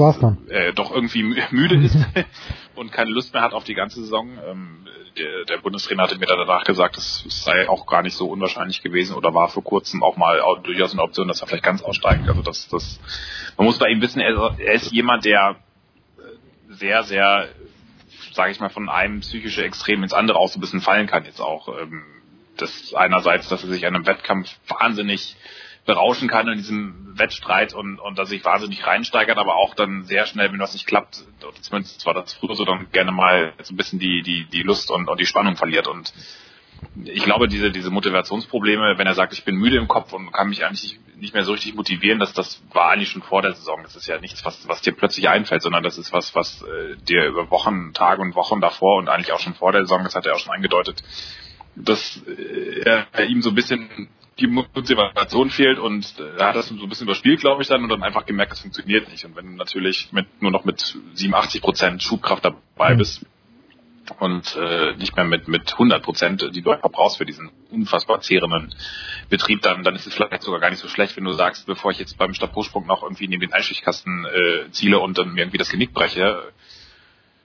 äh, 0.50 0.74
doch 0.74 0.92
irgendwie 0.92 1.22
mü- 1.22 1.44
müde 1.52 1.76
ist 1.76 1.98
und 2.76 2.92
keine 2.92 3.12
Lust 3.12 3.32
mehr 3.34 3.44
hat 3.44 3.54
auf 3.54 3.64
die 3.64 3.76
ganze 3.76 4.02
Saison. 4.02 4.30
Ähm, 4.48 4.88
der, 5.18 5.46
der 5.46 5.58
Bundestrainer 5.58 6.04
hatte 6.04 6.18
mir 6.18 6.26
danach 6.26 6.64
gesagt, 6.64 6.98
es 6.98 7.26
sei 7.28 7.70
auch 7.70 7.86
gar 7.86 8.02
nicht 8.02 8.16
so 8.16 8.28
unwahrscheinlich 8.28 8.82
gewesen 8.82 9.16
oder 9.16 9.34
war 9.34 9.50
vor 9.50 9.64
kurzem 9.64 10.02
auch 10.02 10.18
mal 10.18 10.42
auch 10.42 10.60
durchaus 10.64 10.94
eine 10.94 11.04
Option, 11.04 11.28
dass 11.28 11.42
er 11.42 11.48
vielleicht 11.48 11.64
ganz 11.64 11.82
aussteigt. 11.84 12.28
Also 12.28 12.42
das, 12.42 12.68
das, 12.70 13.00
man 13.58 13.66
muss 13.66 13.78
bei 13.78 13.90
ihm 13.90 14.02
wissen, 14.02 14.20
er, 14.20 14.56
er 14.58 14.74
ist 14.74 14.92
jemand, 14.92 15.26
der 15.26 15.58
äh, 16.18 16.74
sehr, 16.74 17.04
sehr, 17.04 17.50
sage 18.34 18.52
ich 18.52 18.60
mal, 18.60 18.70
von 18.70 18.90
einem 18.90 19.20
psychische 19.20 19.64
Extrem 19.64 20.02
ins 20.02 20.14
andere 20.14 20.40
auch 20.40 20.48
so 20.50 20.58
ein 20.58 20.62
bisschen 20.62 20.82
fallen 20.82 21.06
kann 21.06 21.26
jetzt 21.26 21.42
auch. 21.42 21.68
Ähm, 21.80 22.04
das 22.58 22.94
einerseits, 22.94 23.48
dass 23.50 23.64
er 23.64 23.70
sich 23.70 23.86
an 23.86 23.96
einem 23.96 24.06
Wettkampf 24.06 24.50
wahnsinnig 24.68 25.36
berauschen 25.90 26.28
kann 26.28 26.48
in 26.48 26.58
diesem 26.60 27.18
Wettstreit 27.18 27.74
und, 27.74 27.98
und 27.98 28.20
dass 28.20 28.30
sich 28.30 28.46
wahnsinnig 28.46 28.86
reinsteigert, 28.86 29.40
aber 29.40 29.56
auch 29.56 29.74
dann 29.74 30.04
sehr 30.04 30.28
schnell, 30.28 30.52
wenn 30.52 30.60
was 30.60 30.74
nicht 30.74 30.86
klappt, 30.86 31.26
oder 31.42 31.60
zumindest 31.60 32.06
war 32.06 32.14
das 32.14 32.32
früher 32.34 32.54
so, 32.54 32.64
dann 32.64 32.92
gerne 32.92 33.12
mal 33.12 33.54
so 33.64 33.74
ein 33.74 33.78
bisschen 33.78 33.98
die, 33.98 34.22
die, 34.22 34.46
die 34.46 34.62
Lust 34.62 34.92
und, 34.92 35.10
und 35.10 35.20
die 35.20 35.26
Spannung 35.26 35.56
verliert. 35.56 35.88
Und 35.88 36.14
ich 37.06 37.24
glaube, 37.24 37.48
diese, 37.48 37.72
diese 37.72 37.90
Motivationsprobleme, 37.90 39.00
wenn 39.00 39.08
er 39.08 39.16
sagt, 39.16 39.34
ich 39.34 39.44
bin 39.46 39.56
müde 39.56 39.78
im 39.78 39.88
Kopf 39.88 40.14
und 40.14 40.32
kann 40.32 40.50
mich 40.50 40.64
eigentlich 40.64 41.00
nicht 41.16 41.34
mehr 41.34 41.44
so 41.44 41.54
richtig 41.54 41.74
motivieren, 41.74 42.20
das, 42.20 42.34
das 42.34 42.62
war 42.72 42.92
eigentlich 42.92 43.10
schon 43.10 43.24
vor 43.24 43.42
der 43.42 43.54
Saison. 43.54 43.82
Das 43.82 43.96
ist 43.96 44.06
ja 44.06 44.20
nichts, 44.20 44.46
was, 44.46 44.68
was 44.68 44.82
dir 44.82 44.94
plötzlich 44.94 45.28
einfällt, 45.28 45.64
sondern 45.64 45.82
das 45.82 45.98
ist 45.98 46.14
was, 46.14 46.36
was 46.36 46.62
äh, 46.62 46.98
dir 46.98 47.26
über 47.26 47.50
Wochen, 47.50 47.94
Tage 47.94 48.22
und 48.22 48.36
Wochen 48.36 48.62
davor 48.62 49.00
und 49.00 49.10
eigentlich 49.10 49.34
auch 49.34 49.40
schon 49.40 49.56
vor 49.56 49.72
der 49.72 49.82
Saison, 49.82 50.04
das 50.04 50.14
hat 50.14 50.28
er 50.28 50.36
auch 50.36 50.40
schon 50.40 50.54
angedeutet, 50.54 51.02
dass 51.76 52.22
äh, 52.28 52.82
er 53.12 53.26
ihm 53.26 53.42
so 53.42 53.50
ein 53.50 53.56
bisschen 53.56 54.10
die 54.40 54.48
Motivation 54.48 55.50
fehlt 55.50 55.80
und 55.80 56.16
er 56.38 56.48
hat 56.48 56.56
das 56.56 56.68
so 56.68 56.76
ein 56.76 56.90
bisschen 56.90 57.08
überspielt, 57.08 57.40
glaube 57.40 57.62
ich, 57.62 57.68
dann 57.68 57.84
und 57.84 57.90
dann 57.90 58.04
einfach 58.04 58.26
gemerkt, 58.26 58.52
das 58.52 58.62
funktioniert 58.62 59.10
nicht. 59.10 59.26
Und 59.26 59.36
wenn 59.36 59.46
du 59.46 59.52
natürlich 59.54 60.12
mit 60.12 60.42
nur 60.42 60.52
noch 60.52 60.66
mit 60.66 60.98
87 61.14 61.62
Prozent 61.62 62.04
Schubkraft 62.04 62.46
dabei 62.46 62.96
bist 62.96 63.26
und 64.20 64.56
äh, 64.56 64.96
nicht 64.96 65.16
mehr 65.16 65.26
mit 65.26 65.48
mit 65.48 65.72
100 65.74 66.02
Prozent, 66.02 66.50
die 66.56 66.62
du 66.62 66.72
einfach 66.72 66.92
brauchst 66.92 67.18
für 67.18 67.26
diesen 67.26 67.52
unfassbar 67.70 68.22
zehrenden 68.22 68.74
Betrieb, 69.30 69.62
dann 69.62 69.84
dann 69.84 69.96
ist 69.96 70.08
es 70.08 70.14
vielleicht 70.14 70.42
sogar 70.42 70.60
gar 70.60 70.70
nicht 70.70 70.80
so 70.80 70.88
schlecht, 70.88 71.16
wenn 71.18 71.26
du 71.26 71.34
sagst, 71.34 71.68
bevor 71.68 71.92
ich 71.92 72.00
jetzt 72.00 72.18
beim 72.18 72.34
Stabhochsprung 72.34 72.88
noch 72.88 73.04
irgendwie 73.04 73.28
neben 73.28 73.42
den 73.42 73.54
Einschichtkasten 73.54 74.26
äh, 74.26 74.72
ziele 74.72 75.00
und 75.00 75.18
dann 75.18 75.34
mir 75.34 75.42
irgendwie 75.42 75.60
das 75.60 75.70
Genick 75.70 75.94
breche, 75.94 76.52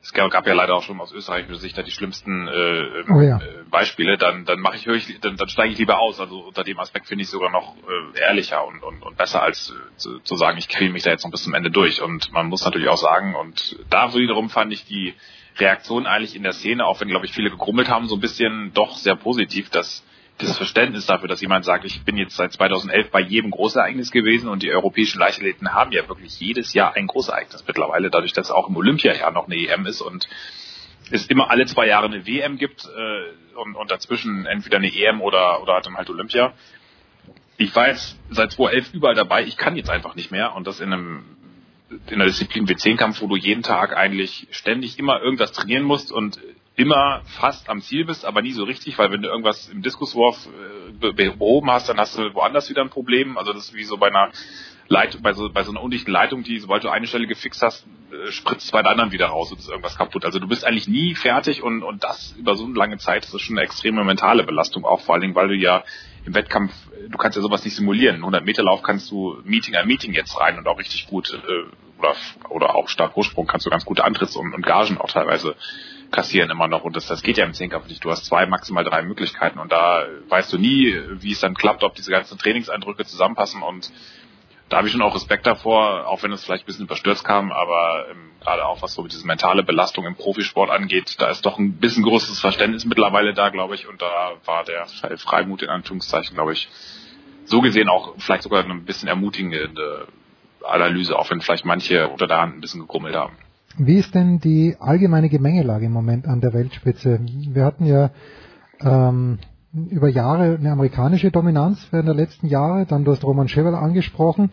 es 0.04 0.12
gab 0.12 0.46
ja 0.46 0.52
leider 0.52 0.74
auch 0.74 0.82
schon 0.82 1.00
aus 1.00 1.12
österreichischer 1.12 1.58
Sicht 1.58 1.78
da 1.78 1.82
die 1.82 1.90
schlimmsten 1.90 2.46
äh, 2.46 3.04
Oh 3.10 3.20
ja. 3.22 3.38
äh, 3.38 3.64
Beispiele, 3.70 4.18
dann 4.18 4.44
dann 4.44 4.60
mache 4.60 4.76
ich 4.76 4.86
ich 4.86 5.18
dann, 5.20 5.36
dann 5.38 5.48
steige 5.48 5.72
ich 5.72 5.78
lieber 5.78 5.98
aus. 5.98 6.20
Also 6.20 6.40
unter 6.40 6.62
dem 6.62 6.78
Aspekt 6.78 7.06
finde 7.06 7.22
ich 7.22 7.30
sogar 7.30 7.50
noch 7.50 7.74
äh, 7.76 8.20
ehrlicher 8.20 8.66
und, 8.66 8.82
und, 8.82 9.02
und 9.02 9.16
besser 9.16 9.42
als 9.42 9.70
äh, 9.70 9.96
zu, 9.96 10.18
zu 10.20 10.36
sagen, 10.36 10.58
ich 10.58 10.68
quäle 10.68 10.92
mich 10.92 11.04
da 11.04 11.10
jetzt 11.10 11.24
noch 11.24 11.30
bis 11.30 11.42
zum 11.42 11.54
Ende 11.54 11.70
durch. 11.70 12.02
Und 12.02 12.30
man 12.32 12.48
muss 12.48 12.62
natürlich 12.64 12.88
auch 12.88 12.98
sagen, 12.98 13.34
und 13.34 13.78
da 13.88 14.12
wiederum 14.12 14.50
fand 14.50 14.74
ich 14.74 14.84
die 14.84 15.14
Reaktion 15.58 16.06
eigentlich 16.06 16.36
in 16.36 16.42
der 16.42 16.52
Szene, 16.52 16.84
auch 16.84 17.00
wenn 17.00 17.08
glaube 17.08 17.24
ich 17.24 17.32
viele 17.32 17.48
gegrummelt 17.48 17.88
haben, 17.88 18.06
so 18.06 18.16
ein 18.16 18.20
bisschen 18.20 18.74
doch 18.74 18.98
sehr 18.98 19.16
positiv, 19.16 19.70
dass 19.70 20.04
das 20.38 20.56
Verständnis 20.56 21.06
dafür, 21.06 21.28
dass 21.28 21.40
jemand 21.40 21.64
sagt, 21.64 21.84
ich 21.84 22.02
bin 22.04 22.16
jetzt 22.16 22.36
seit 22.36 22.52
2011 22.52 23.10
bei 23.10 23.20
jedem 23.20 23.50
Großereignis 23.50 24.10
gewesen 24.10 24.48
und 24.48 24.62
die 24.62 24.72
europäischen 24.72 25.20
Leichtathleten 25.20 25.72
haben 25.72 25.92
ja 25.92 26.08
wirklich 26.08 26.38
jedes 26.40 26.74
Jahr 26.74 26.94
ein 26.94 27.06
Großereignis. 27.06 27.64
Mittlerweile, 27.66 28.10
dadurch, 28.10 28.32
dass 28.32 28.50
auch 28.50 28.68
im 28.68 28.76
Olympiajahr 28.76 29.30
noch 29.30 29.46
eine 29.46 29.56
EM 29.56 29.86
ist 29.86 30.00
und 30.00 30.28
es 31.10 31.26
immer 31.26 31.50
alle 31.50 31.66
zwei 31.66 31.86
Jahre 31.86 32.06
eine 32.06 32.26
WM 32.26 32.58
gibt 32.58 32.84
äh, 32.84 33.56
und, 33.56 33.76
und 33.76 33.90
dazwischen 33.90 34.46
entweder 34.46 34.78
eine 34.78 34.92
EM 34.92 35.20
oder, 35.20 35.62
oder 35.62 35.80
dann 35.80 35.96
halt 35.96 36.10
Olympia. 36.10 36.52
Ich 37.56 37.74
war 37.76 37.88
jetzt 37.88 38.18
seit 38.30 38.52
2011 38.52 38.94
überall 38.94 39.14
dabei, 39.14 39.44
ich 39.44 39.56
kann 39.56 39.76
jetzt 39.76 39.90
einfach 39.90 40.16
nicht 40.16 40.32
mehr. 40.32 40.56
Und 40.56 40.66
das 40.66 40.80
in 40.80 40.92
einem 40.92 41.24
in 42.08 42.18
der 42.18 42.26
Disziplin 42.26 42.66
W10-Kampf, 42.66 43.20
wo 43.20 43.28
du 43.28 43.36
jeden 43.36 43.62
Tag 43.62 43.96
eigentlich 43.96 44.48
ständig 44.50 44.98
immer 44.98 45.20
irgendwas 45.20 45.52
trainieren 45.52 45.84
musst 45.84 46.10
und 46.10 46.40
immer 46.76 47.22
fast 47.26 47.68
am 47.68 47.80
Ziel 47.82 48.04
bist, 48.04 48.24
aber 48.24 48.42
nie 48.42 48.52
so 48.52 48.64
richtig, 48.64 48.98
weil 48.98 49.10
wenn 49.12 49.22
du 49.22 49.28
irgendwas 49.28 49.68
im 49.68 49.82
Diskuswurf 49.82 50.46
äh, 50.46 50.92
be- 50.92 51.12
behoben 51.12 51.70
hast, 51.70 51.88
dann 51.88 51.98
hast 51.98 52.18
du 52.18 52.34
woanders 52.34 52.68
wieder 52.68 52.82
ein 52.82 52.90
Problem. 52.90 53.38
Also 53.38 53.52
das 53.52 53.66
ist 53.66 53.74
wie 53.74 53.84
so 53.84 53.96
bei 53.96 54.08
einer 54.08 54.30
Leitung, 54.88 55.22
bei 55.22 55.32
so, 55.32 55.48
bei 55.50 55.62
so 55.62 55.70
einer 55.70 55.82
undichten 55.82 56.10
Leitung, 56.10 56.42
die, 56.42 56.58
sobald 56.58 56.82
du 56.84 56.90
eine 56.90 57.06
Stelle 57.06 57.26
gefixt 57.28 57.62
hast, 57.62 57.86
äh, 58.12 58.30
spritzt 58.32 58.72
bei 58.72 58.82
der 58.82 58.90
anderen 58.90 59.12
wieder 59.12 59.26
raus 59.26 59.52
und 59.52 59.60
ist 59.60 59.68
irgendwas 59.68 59.96
kaputt. 59.96 60.24
Also 60.24 60.40
du 60.40 60.48
bist 60.48 60.64
eigentlich 60.64 60.88
nie 60.88 61.14
fertig 61.14 61.62
und, 61.62 61.82
und 61.84 62.02
das 62.02 62.34
über 62.38 62.56
so 62.56 62.64
eine 62.64 62.74
lange 62.74 62.98
Zeit, 62.98 63.22
das 63.24 63.32
ist 63.32 63.42
schon 63.42 63.56
eine 63.56 63.64
extreme 63.64 64.02
mentale 64.04 64.42
Belastung 64.42 64.84
auch, 64.84 65.00
vor 65.00 65.14
allen 65.14 65.22
Dingen, 65.22 65.34
weil 65.36 65.48
du 65.48 65.54
ja 65.54 65.84
im 66.26 66.34
Wettkampf, 66.34 66.72
du 67.08 67.16
kannst 67.18 67.36
ja 67.36 67.42
sowas 67.42 67.64
nicht 67.64 67.76
simulieren. 67.76 68.16
100 68.16 68.44
Meter 68.44 68.64
Lauf 68.64 68.82
kannst 68.82 69.10
du 69.12 69.38
Meeting 69.44 69.76
ein 69.76 69.86
Meeting 69.86 70.12
jetzt 70.12 70.38
rein 70.40 70.58
und 70.58 70.66
auch 70.66 70.78
richtig 70.78 71.06
gut, 71.06 71.32
äh, 71.32 72.00
oder, 72.00 72.14
oder 72.50 72.74
auch 72.74 72.88
stark 72.88 73.14
Hochsprung 73.14 73.46
kannst 73.46 73.64
du 73.64 73.70
ganz 73.70 73.84
gute 73.84 74.04
Antritts- 74.04 74.34
und, 74.36 74.52
und 74.52 74.66
Gagen 74.66 74.98
auch 74.98 75.10
teilweise 75.10 75.54
kassieren 76.14 76.50
immer 76.50 76.68
noch. 76.68 76.84
Und 76.84 76.96
das, 76.96 77.06
das 77.06 77.22
geht 77.22 77.36
ja 77.36 77.44
im 77.44 77.52
Zehnkampf 77.52 77.88
nicht. 77.88 78.04
Du 78.04 78.10
hast 78.10 78.24
zwei, 78.24 78.46
maximal 78.46 78.84
drei 78.84 79.02
Möglichkeiten. 79.02 79.58
Und 79.58 79.72
da 79.72 80.06
weißt 80.28 80.52
du 80.52 80.58
nie, 80.58 80.96
wie 81.20 81.32
es 81.32 81.40
dann 81.40 81.54
klappt, 81.54 81.82
ob 81.82 81.94
diese 81.94 82.10
ganzen 82.10 82.38
Trainingseindrücke 82.38 83.04
zusammenpassen. 83.04 83.62
Und 83.62 83.90
da 84.68 84.78
habe 84.78 84.86
ich 84.86 84.92
schon 84.92 85.02
auch 85.02 85.14
Respekt 85.14 85.46
davor, 85.46 86.06
auch 86.06 86.22
wenn 86.22 86.32
es 86.32 86.44
vielleicht 86.44 86.64
ein 86.64 86.66
bisschen 86.66 86.86
überstürzt 86.86 87.24
kam, 87.24 87.52
aber 87.52 88.06
ähm, 88.10 88.30
gerade 88.40 88.64
auch 88.64 88.80
was 88.80 88.94
so 88.94 89.06
diese 89.06 89.26
mentale 89.26 89.62
Belastung 89.62 90.06
im 90.06 90.14
Profisport 90.14 90.70
angeht, 90.70 91.16
da 91.18 91.28
ist 91.28 91.44
doch 91.44 91.58
ein 91.58 91.74
bisschen 91.78 92.02
größeres 92.02 92.40
Verständnis 92.40 92.86
mittlerweile 92.86 93.34
da, 93.34 93.50
glaube 93.50 93.74
ich, 93.74 93.86
und 93.86 94.00
da 94.00 94.32
war 94.46 94.64
der 94.64 94.86
Freimut 95.18 95.62
in 95.62 95.68
Anführungszeichen, 95.68 96.34
glaube 96.34 96.54
ich, 96.54 96.68
so 97.44 97.60
gesehen 97.60 97.88
auch 97.90 98.14
vielleicht 98.18 98.42
sogar 98.42 98.64
eine 98.64 98.74
bisschen 98.76 99.06
ermutigende 99.06 100.08
Analyse, 100.66 101.18
auch 101.18 101.30
wenn 101.30 101.42
vielleicht 101.42 101.66
manche 101.66 102.08
unter 102.08 102.26
der 102.26 102.40
Hand 102.40 102.56
ein 102.56 102.60
bisschen 102.60 102.80
gegrummelt 102.80 103.14
haben. 103.14 103.36
Wie 103.76 103.96
ist 103.96 104.14
denn 104.14 104.38
die 104.38 104.76
allgemeine 104.78 105.28
Gemengelage 105.28 105.86
im 105.86 105.92
Moment 105.92 106.26
an 106.26 106.40
der 106.40 106.52
Weltspitze? 106.52 107.20
Wir 107.22 107.64
hatten 107.64 107.86
ja 107.86 108.10
ähm, 108.80 109.38
über 109.72 110.08
Jahre 110.08 110.56
eine 110.58 110.70
amerikanische 110.70 111.30
Dominanz 111.30 111.86
während 111.90 112.08
der 112.08 112.14
letzten 112.14 112.46
Jahre. 112.46 112.86
Dann 112.86 113.04
du 113.04 113.10
hast 113.10 113.24
Roman 113.24 113.48
Schewerl 113.48 113.74
angesprochen, 113.74 114.50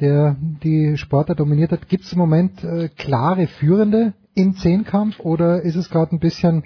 der 0.00 0.36
die 0.40 0.96
Sportler 0.96 1.34
dominiert 1.34 1.72
hat. 1.72 1.88
Gibt 1.88 2.04
es 2.04 2.12
im 2.12 2.18
Moment 2.18 2.64
äh, 2.64 2.88
klare 2.88 3.46
Führende 3.46 4.14
im 4.34 4.54
Zehnkampf 4.56 5.20
oder 5.20 5.62
ist 5.62 5.76
es 5.76 5.90
gerade 5.90 6.16
ein 6.16 6.20
bisschen, 6.20 6.64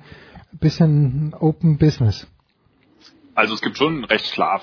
bisschen 0.52 1.34
Open 1.34 1.78
Business? 1.78 2.28
Also 3.34 3.54
es 3.54 3.60
gibt 3.60 3.76
schon 3.76 4.04
recht 4.04 4.32
klar 4.32 4.60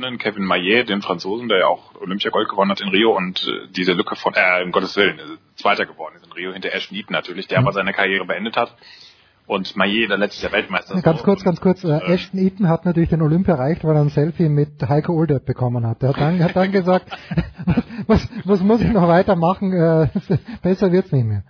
für 0.00 0.18
Kevin 0.18 0.44
Maillet, 0.44 0.88
den 0.88 1.02
Franzosen, 1.02 1.48
der 1.48 1.58
ja 1.58 1.66
auch 1.66 1.94
Olympiagold 2.00 2.48
gewonnen 2.48 2.70
hat 2.70 2.80
in 2.80 2.88
Rio 2.88 3.16
und 3.16 3.46
äh, 3.46 3.68
diese 3.70 3.92
Lücke 3.92 4.16
von, 4.16 4.34
äh, 4.34 4.62
um 4.64 4.72
Gottes 4.72 4.96
Willen, 4.96 5.18
äh, 5.18 5.22
Zweiter 5.56 5.86
geworden 5.86 6.16
ist 6.16 6.26
in 6.26 6.32
Rio 6.32 6.52
hinter 6.52 6.72
Ashton 6.72 6.96
Eaton 6.96 7.12
natürlich, 7.12 7.46
der 7.48 7.58
aber 7.58 7.72
seine 7.72 7.92
Karriere 7.92 8.24
beendet 8.24 8.56
hat. 8.56 8.74
Und 9.46 9.74
Maillet, 9.74 10.08
der 10.08 10.16
letztes 10.16 10.42
Jahr 10.42 10.52
Weltmeister. 10.52 10.94
Ja, 10.94 11.00
ganz 11.00 11.24
kurz, 11.24 11.42
ganz 11.42 11.60
kurz. 11.60 11.82
Äh, 11.82 11.98
Ashton 12.04 12.38
Eaton 12.38 12.68
hat 12.68 12.84
natürlich 12.84 13.08
den 13.08 13.20
Olympia 13.20 13.54
erreicht, 13.54 13.82
weil 13.82 13.96
er 13.96 14.02
ein 14.02 14.10
Selfie 14.10 14.48
mit 14.48 14.80
Heiko 14.88 15.12
Olderb 15.12 15.44
bekommen 15.44 15.84
hat. 15.86 16.02
Er 16.02 16.10
hat 16.10 16.18
dann, 16.18 16.44
hat 16.44 16.54
dann 16.54 16.70
gesagt, 16.70 17.10
was, 18.06 18.28
was 18.44 18.60
muss 18.60 18.80
ich 18.80 18.90
noch 18.90 19.08
weitermachen? 19.08 19.72
Äh, 19.72 20.08
besser 20.62 20.92
wird's 20.92 21.10
nicht 21.10 21.26
mehr. 21.26 21.42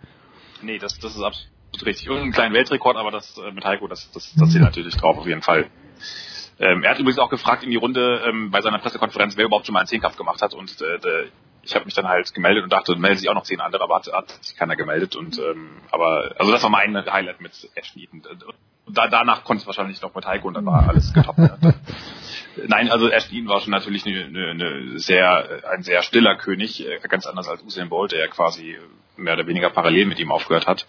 Nee, 0.63 0.79
das, 0.79 0.99
das 0.99 1.15
ist 1.15 1.23
absolut 1.23 1.85
richtig. 1.85 2.09
Und 2.09 2.19
einen 2.19 2.33
kleinen 2.33 2.55
Weltrekord, 2.55 2.97
aber 2.97 3.11
das 3.11 3.37
äh, 3.39 3.53
mit 3.53 3.65
Heiko, 3.65 3.87
das, 3.87 4.11
das, 4.13 4.33
das 4.35 4.51
zählt 4.51 4.65
natürlich 4.65 4.97
drauf 4.97 5.19
auf 5.19 5.27
jeden 5.27 5.43
Fall. 5.43 5.67
Ähm, 6.61 6.83
er 6.85 6.91
hat 6.91 6.99
übrigens 6.99 7.19
auch 7.19 7.31
gefragt 7.31 7.65
in 7.65 7.71
die 7.71 7.77
Runde 7.77 8.23
ähm, 8.27 8.51
bei 8.51 8.61
seiner 8.61 8.79
Pressekonferenz, 8.79 9.37
wer 9.37 9.47
überhaupt 9.47 9.67
schon 9.67 9.73
mal 9.73 9.81
einen 9.81 9.89
Zehnkampf 9.89 10.17
gemacht 10.17 10.43
hat. 10.43 10.53
Und 10.53 10.81
äh, 10.83 11.31
ich 11.63 11.75
habe 11.75 11.87
mich 11.87 11.95
dann 11.95 12.07
halt 12.07 12.33
gemeldet 12.35 12.65
und 12.65 12.73
dachte, 12.73 12.95
melden 12.97 13.19
sich 13.19 13.29
auch 13.31 13.35
noch 13.35 13.45
zehn 13.45 13.61
andere, 13.61 13.83
aber 13.83 13.97
hat, 13.97 14.13
hat 14.13 14.31
sich 14.45 14.57
keiner 14.57 14.77
gemeldet. 14.77 15.17
Und 15.17 15.39
ähm, 15.39 15.71
aber 15.91 16.35
also 16.39 16.53
das 16.53 16.63
war 16.63 16.71
mein 16.71 16.95
Highlight 16.95 17.41
mit 17.41 17.71
Ashton 17.75 18.03
Eaton. 18.03 18.23
Und 18.85 18.97
da, 18.97 19.09
danach 19.09 19.45
konnte 19.45 19.63
es 19.63 19.67
wahrscheinlich 19.67 20.03
noch 20.03 20.15
mit 20.15 20.27
Heiko 20.27 20.49
und 20.49 20.55
dann 20.55 20.67
war 20.67 20.89
alles 20.89 21.13
getoppt. 21.15 21.39
ja. 21.39 21.57
Nein, 22.67 22.91
also 22.91 23.09
Ashton 23.09 23.49
war 23.49 23.61
schon 23.61 23.71
natürlich 23.71 24.05
eine, 24.05 24.25
eine, 24.25 24.51
eine 24.51 24.99
sehr, 24.99 25.63
ein 25.71 25.83
sehr 25.83 26.03
stiller 26.03 26.37
König, 26.37 26.87
äh, 26.87 26.99
ganz 27.09 27.27
anders 27.27 27.49
als 27.49 27.63
Usain 27.63 27.89
Bolt, 27.89 28.13
der 28.13 28.21
ja 28.21 28.27
quasi 28.27 28.77
mehr 29.17 29.35
oder 29.35 29.47
weniger 29.47 29.71
parallel 29.71 30.07
mit 30.07 30.19
ihm 30.19 30.33
aufgehört 30.33 30.67
hat. 30.67 30.87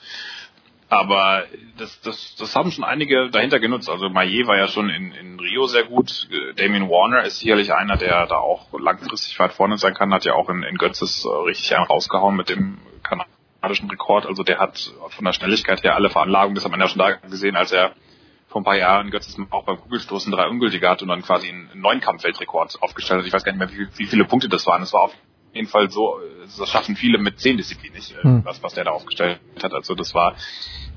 Aber 0.91 1.45
das, 1.77 2.01
das, 2.01 2.35
das 2.35 2.53
haben 2.53 2.69
schon 2.69 2.83
einige 2.83 3.29
dahinter 3.29 3.61
genutzt. 3.61 3.89
Also 3.89 4.09
Maillet 4.09 4.45
war 4.45 4.57
ja 4.57 4.67
schon 4.67 4.89
in, 4.89 5.13
in 5.13 5.39
Rio 5.39 5.65
sehr 5.65 5.85
gut. 5.85 6.27
Damien 6.57 6.89
Warner 6.89 7.23
ist 7.23 7.39
sicherlich 7.39 7.73
einer, 7.73 7.95
der 7.95 8.27
da 8.27 8.35
auch 8.35 8.77
langfristig 8.77 9.39
weit 9.39 9.53
vorne 9.53 9.77
sein 9.77 9.93
kann. 9.93 10.13
Hat 10.13 10.25
ja 10.25 10.33
auch 10.33 10.49
in, 10.49 10.63
in 10.63 10.75
Götzes 10.75 11.23
äh, 11.23 11.29
richtig 11.29 11.73
einen 11.77 11.85
rausgehauen 11.85 12.35
mit 12.35 12.49
dem 12.49 12.79
kanadischen 13.03 13.89
Rekord. 13.89 14.25
Also 14.25 14.43
der 14.43 14.59
hat 14.59 14.91
von 15.11 15.23
der 15.23 15.31
Schnelligkeit 15.31 15.81
her 15.81 15.95
alle 15.95 16.09
Veranlagungen. 16.09 16.55
Das 16.55 16.65
hat 16.65 16.71
man 16.71 16.81
ja 16.81 16.89
schon 16.89 16.99
da 16.99 17.11
gesehen, 17.11 17.55
als 17.55 17.71
er 17.71 17.93
vor 18.49 18.59
ein 18.59 18.65
paar 18.65 18.75
Jahren 18.75 19.11
Götzes 19.11 19.37
auch 19.49 19.63
beim 19.63 19.79
Kugelstoßen 19.79 20.29
drei 20.29 20.49
Ungültige 20.49 20.89
hat 20.89 21.01
und 21.01 21.07
dann 21.07 21.21
quasi 21.21 21.47
einen 21.47 21.69
neuen 21.73 22.01
Kampfweltrekord 22.01 22.83
aufgestellt 22.83 23.21
hat. 23.21 23.27
Ich 23.27 23.31
weiß 23.31 23.45
gar 23.45 23.53
nicht 23.53 23.59
mehr, 23.59 23.71
wie, 23.71 23.87
wie 23.97 24.07
viele 24.07 24.25
Punkte 24.25 24.49
das 24.49 24.67
waren. 24.67 24.81
Es 24.81 24.91
war 24.91 25.03
auf 25.03 25.13
jeden 25.53 25.67
Fall 25.67 25.89
so, 25.89 26.19
das 26.57 26.69
schaffen 26.69 26.95
viele 26.95 27.17
mit 27.17 27.39
zehn 27.39 27.57
Disziplinen 27.57 27.95
nicht, 27.97 28.11
äh, 28.11 28.23
Hm. 28.23 28.45
was, 28.45 28.61
was 28.63 28.73
der 28.73 28.85
da 28.85 28.91
aufgestellt 28.91 29.39
hat. 29.61 29.73
Also 29.73 29.95
das 29.95 30.13
war, 30.13 30.35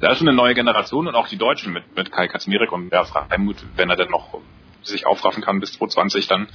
da 0.01 0.13
ist 0.13 0.19
schon 0.19 0.29
eine 0.29 0.37
neue 0.37 0.55
Generation 0.55 1.07
und 1.07 1.15
auch 1.15 1.29
die 1.29 1.37
Deutschen 1.37 1.73
mit, 1.73 1.97
mit 1.97 2.11
Kai 2.13 2.29
Kaczmirek 2.29 2.73
und 2.73 2.93
ja, 2.93 3.05
Freimut, 3.05 3.57
wenn 3.77 3.91
er 3.91 3.97
denn 3.97 4.11
noch 4.11 4.39
sich 4.83 5.07
aufraffen 5.07 5.43
kann 5.43 5.61
bis 5.61 5.73
2020 5.73 6.27
dann, 6.27 6.49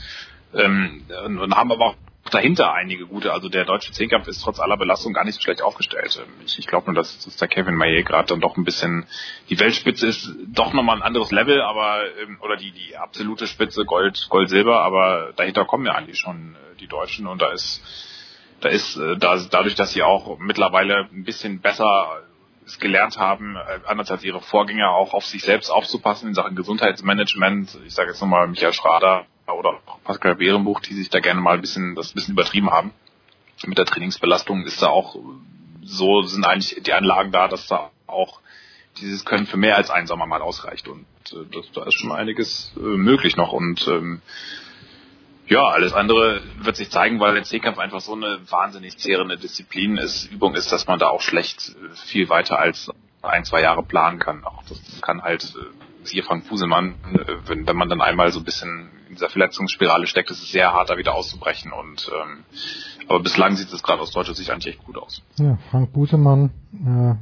ähm, 0.53 1.03
und 1.25 1.55
haben 1.55 1.71
aber 1.71 1.85
auch 1.85 1.95
dahinter 2.31 2.73
einige 2.73 3.07
gute. 3.07 3.33
Also 3.33 3.49
der 3.49 3.65
deutsche 3.65 3.91
Zehnkampf 3.91 4.27
ist 4.27 4.41
trotz 4.41 4.59
aller 4.59 4.77
Belastung 4.77 5.13
gar 5.13 5.23
nicht 5.23 5.35
so 5.35 5.41
schlecht 5.41 5.61
aufgestellt. 5.61 6.25
Ich, 6.45 6.59
ich 6.59 6.67
glaube 6.67 6.87
nur, 6.87 6.95
dass, 6.95 7.19
dass 7.19 7.37
der 7.37 7.47
Kevin 7.47 7.75
Maillet 7.75 8.05
gerade 8.05 8.27
dann 8.27 8.39
doch 8.39 8.57
ein 8.57 8.63
bisschen, 8.63 9.05
die 9.49 9.59
Weltspitze 9.59 10.07
ist 10.07 10.29
doch 10.47 10.73
nochmal 10.73 10.97
ein 10.97 11.03
anderes 11.03 11.31
Level, 11.31 11.61
aber, 11.61 12.01
ähm, 12.21 12.37
oder 12.41 12.57
die, 12.57 12.71
die 12.71 12.97
absolute 12.97 13.47
Spitze 13.47 13.85
Gold, 13.85 14.27
Gold, 14.29 14.49
Silber, 14.49 14.81
aber 14.81 15.33
dahinter 15.35 15.65
kommen 15.65 15.85
ja 15.85 15.93
eigentlich 15.93 16.19
schon 16.19 16.55
äh, 16.55 16.75
die 16.79 16.87
Deutschen 16.87 17.27
und 17.27 17.41
da 17.41 17.51
ist, 17.51 17.81
da 18.61 18.69
ist, 18.69 18.97
äh, 18.97 19.17
da, 19.17 19.37
dadurch, 19.49 19.75
dass 19.75 19.93
sie 19.93 20.03
auch 20.03 20.37
mittlerweile 20.39 21.09
ein 21.11 21.23
bisschen 21.23 21.61
besser 21.61 22.21
es 22.65 22.79
gelernt 22.79 23.17
haben, 23.17 23.55
äh, 23.55 23.79
anders 23.87 24.11
als 24.11 24.23
ihre 24.23 24.41
Vorgänger 24.41 24.91
auch 24.91 25.13
auf 25.13 25.25
sich 25.25 25.41
selbst 25.41 25.71
aufzupassen 25.71 26.29
in 26.29 26.33
Sachen 26.35 26.55
Gesundheitsmanagement. 26.55 27.79
Ich 27.85 27.95
sage 27.95 28.09
jetzt 28.11 28.21
nochmal 28.21 28.47
Michael 28.47 28.73
Schrader 28.73 29.25
oder 29.53 29.79
auch 29.85 30.01
Pascal 30.03 30.35
Behrenbuch, 30.35 30.79
die 30.81 30.93
sich 30.93 31.09
da 31.09 31.19
gerne 31.19 31.41
mal 31.41 31.55
ein 31.55 31.61
bisschen 31.61 31.95
das 31.95 32.11
ein 32.11 32.15
bisschen 32.15 32.33
übertrieben 32.33 32.69
haben. 32.69 32.91
Mit 33.65 33.77
der 33.77 33.85
Trainingsbelastung 33.85 34.63
ist 34.63 34.81
da 34.81 34.87
auch 34.87 35.17
so 35.81 36.21
sind 36.23 36.45
eigentlich 36.45 36.81
die 36.81 36.93
Anlagen 36.93 37.31
da, 37.31 37.47
dass 37.47 37.67
da 37.67 37.91
auch 38.07 38.39
dieses 38.97 39.25
Können 39.25 39.47
für 39.47 39.57
mehr 39.57 39.77
als 39.77 39.89
ein 39.89 40.07
Sommer 40.07 40.25
mal 40.25 40.41
ausreicht 40.41 40.87
und 40.87 41.05
äh, 41.31 41.45
das, 41.51 41.71
da 41.73 41.83
ist 41.85 41.95
schon 41.95 42.11
einiges 42.11 42.73
äh, 42.77 42.79
möglich 42.79 43.37
noch 43.37 43.53
und 43.53 43.87
ähm, 43.87 44.21
ja, 45.47 45.63
alles 45.63 45.93
andere 45.93 46.41
wird 46.59 46.75
sich 46.75 46.91
zeigen, 46.91 47.19
weil 47.19 47.33
der 47.33 47.43
Zehnkampf 47.43 47.79
einfach 47.79 48.01
so 48.01 48.13
eine 48.13 48.39
wahnsinnig 48.49 48.97
zehrende 48.97 49.37
Disziplin 49.37 49.97
ist, 49.97 50.31
Übung 50.31 50.53
ist, 50.53 50.71
dass 50.71 50.85
man 50.85 50.99
da 50.99 51.07
auch 51.07 51.21
schlecht 51.21 51.69
äh, 51.69 51.95
viel 51.95 52.29
weiter 52.29 52.59
als 52.59 52.91
ein, 53.21 53.45
zwei 53.45 53.61
Jahre 53.61 53.83
planen 53.83 54.19
kann. 54.19 54.43
Auch 54.43 54.63
das 54.69 54.79
kann 55.01 55.23
halt, 55.23 55.43
äh, 55.43 56.05
siehe 56.05 56.23
Frank 56.23 56.45
Fuselmann, 56.45 56.95
äh, 57.13 57.33
wenn, 57.47 57.67
wenn 57.67 57.75
man 57.75 57.89
dann 57.89 58.01
einmal 58.01 58.31
so 58.31 58.39
ein 58.39 58.45
bisschen 58.45 58.89
in 59.09 59.15
dieser 59.15 59.29
Verletzungsspirale 59.29 60.07
steckt, 60.07 60.31
ist 60.31 60.41
es 60.41 60.51
sehr 60.51 60.71
hart, 60.71 60.89
da 60.89 60.97
wieder 60.97 61.15
auszubrechen. 61.15 61.71
Und 61.71 62.09
ähm, 62.13 62.43
aber 63.07 63.21
bislang 63.21 63.55
sieht 63.55 63.73
es 63.73 63.81
gerade 63.81 64.01
aus 64.01 64.11
deutscher 64.11 64.35
Sicht 64.35 64.51
eigentlich 64.51 64.75
echt 64.75 64.85
gut 64.85 64.97
aus. 64.97 65.23
Ja, 65.37 65.57
Frank 65.71 65.91
Busemann, 65.91 66.51
äh, 66.73 67.15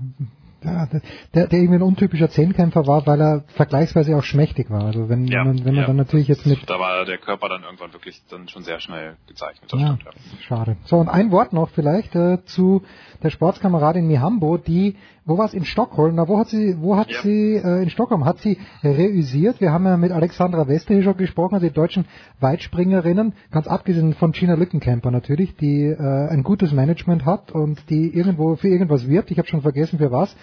der, 0.63 1.01
der, 1.33 1.47
der 1.47 1.59
irgendwie 1.59 1.79
ein 1.79 1.83
untypischer 1.83 2.29
Zehnkämpfer 2.29 2.87
war, 2.87 3.05
weil 3.05 3.21
er 3.21 3.43
vergleichsweise 3.55 4.15
auch 4.17 4.23
schmächtig 4.23 4.69
war. 4.69 4.85
Also 4.85 5.09
wenn, 5.09 5.27
Ja, 5.27 5.39
wenn 5.39 5.47
man, 5.47 5.65
wenn 5.65 5.73
man 5.75 5.81
ja. 5.81 5.87
dann 5.87 5.95
natürlich 5.95 6.27
jetzt 6.27 6.45
mit 6.45 6.59
Da 6.67 6.79
war 6.79 7.05
der 7.05 7.17
Körper 7.17 7.49
dann 7.49 7.63
irgendwann 7.63 7.93
wirklich 7.93 8.21
dann 8.29 8.47
schon 8.47 8.63
sehr 8.63 8.79
schnell 8.79 9.17
gezeichnet. 9.27 9.71
Ja, 9.73 9.97
stimmt, 9.97 10.03
ja. 10.03 10.11
schade. 10.47 10.77
So, 10.85 10.97
und 10.97 11.09
ein 11.09 11.31
Wort 11.31 11.53
noch 11.53 11.69
vielleicht 11.69 12.15
äh, 12.15 12.43
zu 12.45 12.83
der 13.23 13.29
Sportskameradin 13.29 14.07
Mihambo, 14.07 14.57
die, 14.57 14.95
wo 15.25 15.37
war 15.37 15.45
es 15.45 15.53
in 15.53 15.65
Stockholm? 15.65 16.15
Na, 16.15 16.27
wo 16.27 16.37
hat 16.37 16.49
sie, 16.49 16.75
wo 16.79 16.95
hat 16.95 17.09
sie 17.23 17.55
äh, 17.55 17.83
in 17.83 17.89
Stockholm 17.89 18.25
hat 18.25 18.39
sie 18.39 18.57
reüssiert? 18.83 19.59
Wir 19.59 19.71
haben 19.71 19.85
ja 19.85 19.97
mit 19.97 20.11
Alexandra 20.11 20.67
Wester 20.67 20.93
hier 20.93 21.03
schon 21.03 21.17
gesprochen, 21.17 21.55
also 21.55 21.67
die 21.67 21.73
deutschen 21.73 22.05
Weitspringerinnen, 22.39 23.33
ganz 23.51 23.67
abgesehen 23.67 24.13
von 24.13 24.31
Gina 24.31 24.53
Lückenkämper 24.55 25.11
natürlich, 25.11 25.55
die 25.55 25.83
äh, 25.83 26.29
ein 26.29 26.43
gutes 26.43 26.71
Management 26.71 27.25
hat 27.25 27.51
und 27.51 27.89
die 27.89 28.15
irgendwo 28.15 28.55
für 28.55 28.67
irgendwas 28.67 29.07
wirbt. 29.07 29.31
Ich 29.31 29.37
habe 29.37 29.47
schon 29.47 29.61
vergessen 29.61 29.99
für 29.99 30.11
was. 30.11 30.35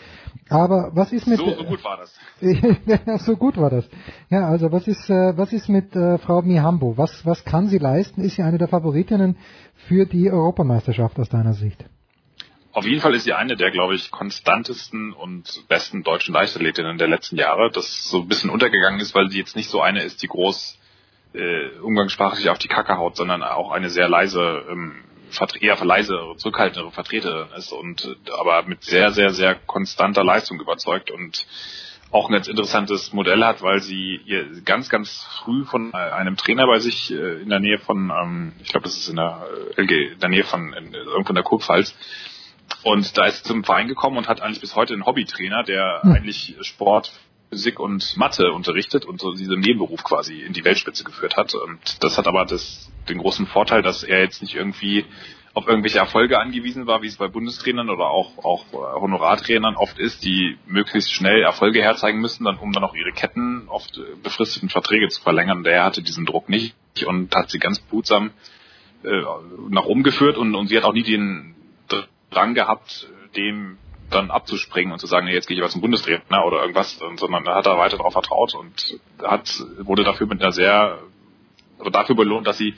Aber 0.49 0.91
was 0.95 1.13
ist 1.13 1.27
mit 1.27 1.39
So, 1.39 1.55
so 1.55 1.65
gut 1.65 1.83
war 1.85 1.97
das. 1.97 2.15
so 3.25 3.37
gut 3.37 3.57
war 3.57 3.71
das. 3.71 3.89
Ja, 4.29 4.47
also 4.49 4.71
was 4.71 4.87
ist, 4.87 5.09
äh, 5.09 5.37
was 5.37 5.53
ist 5.53 5.69
mit 5.69 5.97
äh, 5.97 6.19
Frau 6.19 6.43
Mihambo? 6.43 6.97
Was, 6.97 7.25
was 7.25 7.45
kann 7.45 7.69
sie 7.69 7.79
leisten? 7.79 8.23
Ist 8.23 8.37
sie 8.37 8.43
eine 8.43 8.59
der 8.59 8.69
Favoritinnen 8.69 9.37
für 9.89 10.07
die 10.07 10.31
Europameisterschaft 10.31 11.19
aus 11.19 11.29
deiner 11.29 11.55
Sicht? 11.55 11.85
Auf 12.73 12.85
jeden 12.85 13.01
Fall 13.01 13.15
ist 13.15 13.25
sie 13.25 13.33
eine 13.33 13.57
der, 13.57 13.71
glaube 13.71 13.95
ich, 13.95 14.11
konstantesten 14.11 15.13
und 15.13 15.65
besten 15.69 16.03
deutschen 16.03 16.35
Leichtathletinnen 16.35 16.99
der 16.99 17.07
letzten 17.07 17.37
Jahre, 17.37 17.71
das 17.71 18.11
so 18.11 18.23
ein 18.23 18.29
bisschen 18.29 18.51
untergegangen 18.51 18.99
ist, 18.99 19.15
weil 19.15 19.31
sie 19.31 19.39
jetzt 19.39 19.55
nicht 19.55 19.71
so 19.71 19.81
eine 19.81 20.03
ist, 20.03 20.23
die 20.23 20.27
groß 20.27 20.77
äh, 21.35 21.79
umgangssprachlich 21.83 22.51
auf 22.51 22.59
die 22.59 22.69
Kacke 22.69 22.99
haut, 22.99 23.17
sondern 23.17 23.45
auch 23.45 23.71
eine 23.71 23.91
sehr 23.91 24.09
leise, 24.09 24.65
ähm, 24.69 25.05
eher 25.61 25.83
leise, 25.85 26.19
zurückhaltendere 26.37 26.93
Vertreterin 26.93 27.49
ist 27.57 27.73
und 27.73 28.17
aber 28.39 28.63
mit 28.63 28.83
sehr, 28.85 29.13
sehr, 29.13 29.31
sehr 29.31 29.55
konstanter 29.55 30.25
Leistung 30.25 30.61
überzeugt 30.61 31.11
und 31.11 31.47
auch 32.11 32.29
ein 32.29 32.33
ganz 32.33 32.47
interessantes 32.47 33.13
Modell 33.13 33.45
hat, 33.45 33.61
weil 33.63 33.81
sie 33.81 34.21
ganz, 34.65 34.89
ganz 34.89 35.27
früh 35.43 35.65
von 35.65 35.93
einem 35.95 36.37
Trainer 36.37 36.67
bei 36.67 36.79
sich 36.79 37.11
äh, 37.11 37.43
in 37.43 37.49
der 37.49 37.59
Nähe 37.59 37.79
von, 37.79 38.11
ähm, 38.11 38.53
ich 38.63 38.69
glaube, 38.69 38.85
das 38.85 38.97
ist 38.97 39.09
in 39.09 39.17
der 39.17 39.45
äh, 39.77 39.83
LG, 39.83 40.13
in 40.13 40.21
der 40.21 40.29
Nähe 40.29 40.45
von 40.45 40.73
in, 40.73 40.95
irgendwo 40.95 41.31
in 41.31 41.35
der 41.35 41.43
Kurpfalz, 41.43 41.95
und 42.85 43.17
da 43.19 43.27
ist 43.27 43.39
sie 43.39 43.49
zum 43.49 43.65
Verein 43.65 43.89
gekommen 43.89 44.17
und 44.17 44.29
hat 44.29 44.41
eigentlich 44.41 44.61
bis 44.61 44.77
heute 44.77 44.93
einen 44.93 45.07
Hobbytrainer, 45.07 45.65
der 45.65 46.03
Hm. 46.03 46.13
eigentlich 46.13 46.57
Sport, 46.61 47.13
Physik 47.55 47.79
und 47.79 48.17
Mathe 48.17 48.51
unterrichtet 48.51 49.05
und 49.05 49.21
so 49.21 49.33
diesen 49.33 49.61
Nebenberuf 49.61 50.03
quasi 50.03 50.41
in 50.41 50.53
die 50.53 50.65
Weltspitze 50.65 51.05
geführt 51.05 51.37
hat. 51.37 51.55
Und 51.55 52.03
das 52.03 52.19
hat 52.19 52.27
aber 52.27 52.45
das, 52.47 52.91
den 53.09 53.19
großen 53.19 53.47
Vorteil, 53.47 53.81
dass 53.81 54.03
er 54.03 54.21
jetzt 54.21 54.43
nicht 54.43 54.57
irgendwie 54.57 55.05
auf 55.55 55.69
irgendwelche 55.69 56.01
Erfolge 56.01 56.41
angewiesen 56.41 56.89
war, 56.89 57.03
wie 57.03 57.07
es 57.07 57.17
bei 57.17 57.29
Bundestrainern 57.29 57.91
oder 57.91 58.07
auch, 58.07 58.39
auch 58.39 58.65
Honorartrainern 58.73 59.77
oft 59.77 60.01
ist, 60.01 60.25
die 60.25 60.59
möglichst 60.67 61.13
schnell 61.13 61.43
Erfolge 61.43 61.81
herzeigen 61.81 62.21
müssen, 62.21 62.43
dann 62.43 62.59
um 62.59 62.73
dann 62.73 62.83
auch 62.83 62.95
ihre 62.97 63.13
Ketten 63.13 63.69
oft 63.69 63.97
äh, 63.97 64.17
befristeten 64.21 64.69
Verträge 64.69 65.09
zu 65.11 65.23
verlängern. 65.23 65.63
Der 65.63 65.85
hatte 65.85 66.03
diesen 66.03 66.27
Druck 66.27 66.49
nicht 66.49 66.75
und 67.07 67.33
hat 67.37 67.51
sie 67.51 67.61
ganz 67.61 67.79
behutsam 67.79 68.33
äh, 69.05 69.23
nach 69.71 69.85
oben 69.85 70.03
geführt 70.03 70.39
und, 70.39 70.57
und 70.57 70.67
sie 70.67 70.77
hat 70.77 70.85
auch 70.85 70.93
nie 70.93 71.05
den 71.05 71.55
Drang 72.31 72.55
gehabt, 72.55 73.09
dem 73.37 73.79
dann 74.11 74.31
abzuspringen 74.31 74.93
und 74.93 74.99
zu 74.99 75.07
sagen, 75.07 75.27
nee, 75.27 75.33
jetzt 75.33 75.47
gehe 75.47 75.57
ich 75.57 75.63
aber 75.63 75.71
zum 75.71 75.81
Bundestrainer 75.81 76.45
oder 76.45 76.61
irgendwas, 76.61 76.99
sondern 77.17 77.47
er 77.47 77.57
hat 77.57 77.67
da 77.67 77.79
weiter 77.79 77.97
darauf 77.97 78.13
vertraut 78.13 78.55
und 78.55 78.99
hat, 79.23 79.63
wurde 79.79 80.05
dafür 80.05 80.27
mit 80.27 80.41
einer 80.41 80.53
sehr, 80.53 80.99
also 81.79 81.91
dafür 81.91 82.15
belohnt, 82.15 82.47
dass 82.47 82.59
sie 82.59 82.75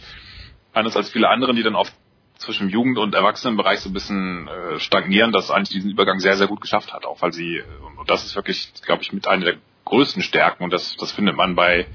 anders 0.73 0.97
als 0.97 1.11
viele 1.11 1.29
anderen, 1.29 1.57
die 1.57 1.63
dann 1.63 1.75
oft 1.75 1.93
zwischen 2.39 2.69
Jugend- 2.69 2.99
und 2.99 3.15
Erwachsenenbereich 3.15 3.81
so 3.81 3.89
ein 3.89 3.95
bisschen 3.95 4.49
äh, 4.49 4.79
stagnieren, 4.79 5.33
dass 5.33 5.51
eigentlich 5.51 5.71
diesen 5.71 5.91
Übergang 5.91 6.19
sehr, 6.19 6.37
sehr 6.37 6.47
gut 6.47 6.61
geschafft 6.61 6.93
hat, 6.93 7.07
auch 7.07 7.23
weil 7.23 7.33
sie, 7.33 7.63
und 7.99 8.11
das 8.11 8.25
ist 8.25 8.37
wirklich, 8.37 8.73
glaube 8.83 9.03
ich, 9.03 9.13
mit 9.13 9.27
einer 9.27 9.45
der 9.45 9.57
größten 9.85 10.23
Stärken 10.23 10.65
und 10.65 10.73
das, 10.73 10.97
das 10.97 11.13
findet 11.13 11.37
man 11.37 11.55
bei, 11.55 11.87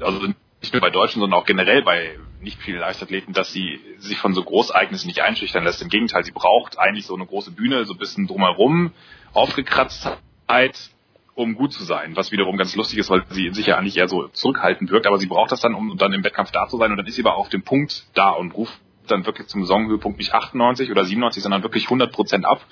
also 0.00 0.26
nicht 0.60 0.72
nur 0.72 0.80
bei 0.80 0.90
Deutschen, 0.90 1.20
sondern 1.20 1.38
auch 1.38 1.46
generell 1.46 1.82
bei 1.82 2.18
nicht 2.40 2.60
vielen 2.60 2.80
Leichtathleten, 2.80 3.34
dass 3.34 3.52
sie 3.52 3.80
sich 3.98 4.18
von 4.18 4.34
so 4.34 4.42
Großereignissen 4.42 5.08
nicht 5.08 5.20
einschüchtern 5.22 5.64
lässt. 5.64 5.82
Im 5.82 5.88
Gegenteil, 5.88 6.24
sie 6.24 6.32
braucht 6.32 6.78
eigentlich 6.78 7.06
so 7.06 7.14
eine 7.14 7.26
große 7.26 7.52
Bühne, 7.52 7.84
so 7.84 7.94
ein 7.94 7.98
bisschen 7.98 8.26
drumherum, 8.26 8.92
Aufgekratztheit, 9.32 10.90
um 11.34 11.54
gut 11.54 11.72
zu 11.72 11.84
sein. 11.84 12.16
Was 12.16 12.32
wiederum 12.32 12.56
ganz 12.56 12.74
lustig 12.74 12.98
ist, 12.98 13.10
weil 13.10 13.24
sie 13.30 13.46
in 13.46 13.54
sich 13.54 13.66
ja 13.66 13.76
eigentlich 13.76 13.96
eher 13.96 14.08
so 14.08 14.28
zurückhaltend 14.28 14.90
wirkt, 14.90 15.06
aber 15.06 15.18
sie 15.18 15.26
braucht 15.26 15.52
das 15.52 15.60
dann, 15.60 15.74
um 15.74 15.96
dann 15.96 16.12
im 16.12 16.24
Wettkampf 16.24 16.50
da 16.50 16.68
zu 16.68 16.78
sein 16.78 16.90
und 16.90 16.96
dann 16.96 17.06
ist 17.06 17.16
sie 17.16 17.22
aber 17.22 17.36
auf 17.36 17.48
dem 17.48 17.62
Punkt 17.62 18.06
da 18.14 18.30
und 18.30 18.52
ruft 18.52 18.78
dann 19.06 19.24
wirklich 19.24 19.48
zum 19.48 19.62
Saisonhöhepunkt 19.62 20.18
nicht 20.18 20.34
98 20.34 20.90
oder 20.90 21.04
97, 21.04 21.42
sondern 21.42 21.62
wirklich 21.62 21.84
100 21.84 22.12
Prozent 22.12 22.44
ab 22.44 22.64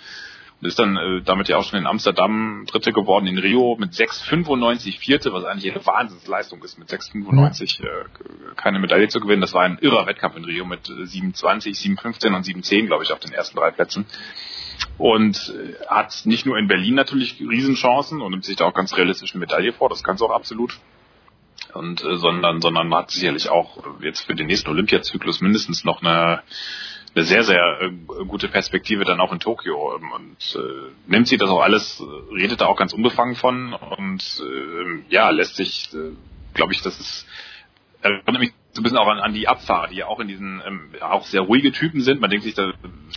und 0.60 0.68
ist 0.68 0.78
dann 0.78 0.96
äh, 0.96 1.22
damit 1.22 1.48
ja 1.48 1.58
auch 1.58 1.64
schon 1.64 1.78
in 1.78 1.86
Amsterdam 1.86 2.64
Dritte 2.66 2.92
geworden, 2.92 3.26
in 3.26 3.38
Rio 3.38 3.76
mit 3.78 3.92
6,95 3.92 4.98
Vierte, 4.98 5.32
was 5.32 5.44
eigentlich 5.44 5.72
eine 5.72 5.84
Wahnsinnsleistung 5.84 6.62
ist, 6.62 6.78
mit 6.78 6.88
6,95 6.88 7.84
äh, 7.84 8.04
keine 8.56 8.78
Medaille 8.78 9.08
zu 9.08 9.20
gewinnen. 9.20 9.42
Das 9.42 9.52
war 9.52 9.62
ein 9.62 9.78
irrer 9.80 10.06
Wettkampf 10.06 10.36
in 10.36 10.44
Rio 10.44 10.64
mit 10.64 10.88
äh, 10.88 10.92
7,20, 10.92 11.98
7,15 11.98 12.34
und 12.34 12.46
7,10, 12.46 12.86
glaube 12.86 13.04
ich, 13.04 13.12
auf 13.12 13.18
den 13.18 13.32
ersten 13.32 13.56
drei 13.56 13.70
Plätzen. 13.70 14.06
Und 14.96 15.54
äh, 15.54 15.86
hat 15.88 16.22
nicht 16.24 16.46
nur 16.46 16.56
in 16.56 16.68
Berlin 16.68 16.94
natürlich 16.94 17.38
Riesenchancen 17.38 18.22
und 18.22 18.30
nimmt 18.30 18.44
sich 18.44 18.56
da 18.56 18.64
auch 18.64 18.74
ganz 18.74 18.96
realistisch 18.96 19.34
eine 19.34 19.40
Medaille 19.40 19.74
vor, 19.74 19.90
das 19.90 20.02
kann 20.02 20.16
sie 20.16 20.24
auch 20.24 20.34
absolut. 20.34 20.78
Und 21.74 22.02
äh, 22.02 22.16
sondern, 22.16 22.62
sondern 22.62 22.94
hat 22.94 23.10
sicherlich 23.10 23.50
auch 23.50 23.84
jetzt 24.00 24.20
für 24.20 24.34
den 24.34 24.46
nächsten 24.46 24.70
Olympiazyklus 24.70 25.42
mindestens 25.42 25.84
noch 25.84 26.00
eine 26.00 26.42
eine 27.16 27.24
sehr, 27.24 27.42
sehr 27.42 27.80
äh, 27.80 28.24
gute 28.26 28.48
Perspektive 28.48 29.04
dann 29.04 29.20
auch 29.20 29.32
in 29.32 29.40
Tokio 29.40 29.96
ähm, 29.96 30.12
und 30.12 30.56
äh, 30.56 31.10
nimmt 31.10 31.28
sie 31.28 31.38
das 31.38 31.48
auch 31.48 31.62
alles, 31.62 32.00
äh, 32.00 32.34
redet 32.34 32.60
da 32.60 32.66
auch 32.66 32.76
ganz 32.76 32.92
unbefangen 32.92 33.34
von 33.34 33.72
und 33.72 34.42
äh, 34.42 35.12
ja, 35.12 35.30
lässt 35.30 35.56
sich, 35.56 35.88
äh, 35.94 36.12
glaube 36.54 36.72
ich, 36.72 36.82
das 36.82 37.00
ist 37.00 37.26
erinnert 38.02 38.40
mich 38.40 38.52
so 38.72 38.80
ein 38.80 38.82
bisschen 38.82 38.98
auch 38.98 39.08
an, 39.08 39.18
an 39.20 39.32
die 39.32 39.48
Abfahrer, 39.48 39.88
die 39.88 39.96
ja 39.96 40.06
auch 40.06 40.20
in 40.20 40.28
diesen 40.28 40.62
ähm, 40.66 40.90
auch 41.00 41.24
sehr 41.24 41.40
ruhige 41.40 41.72
Typen 41.72 42.02
sind. 42.02 42.20
Man 42.20 42.30
denkt 42.30 42.44
sich, 42.44 42.54
da 42.54 42.72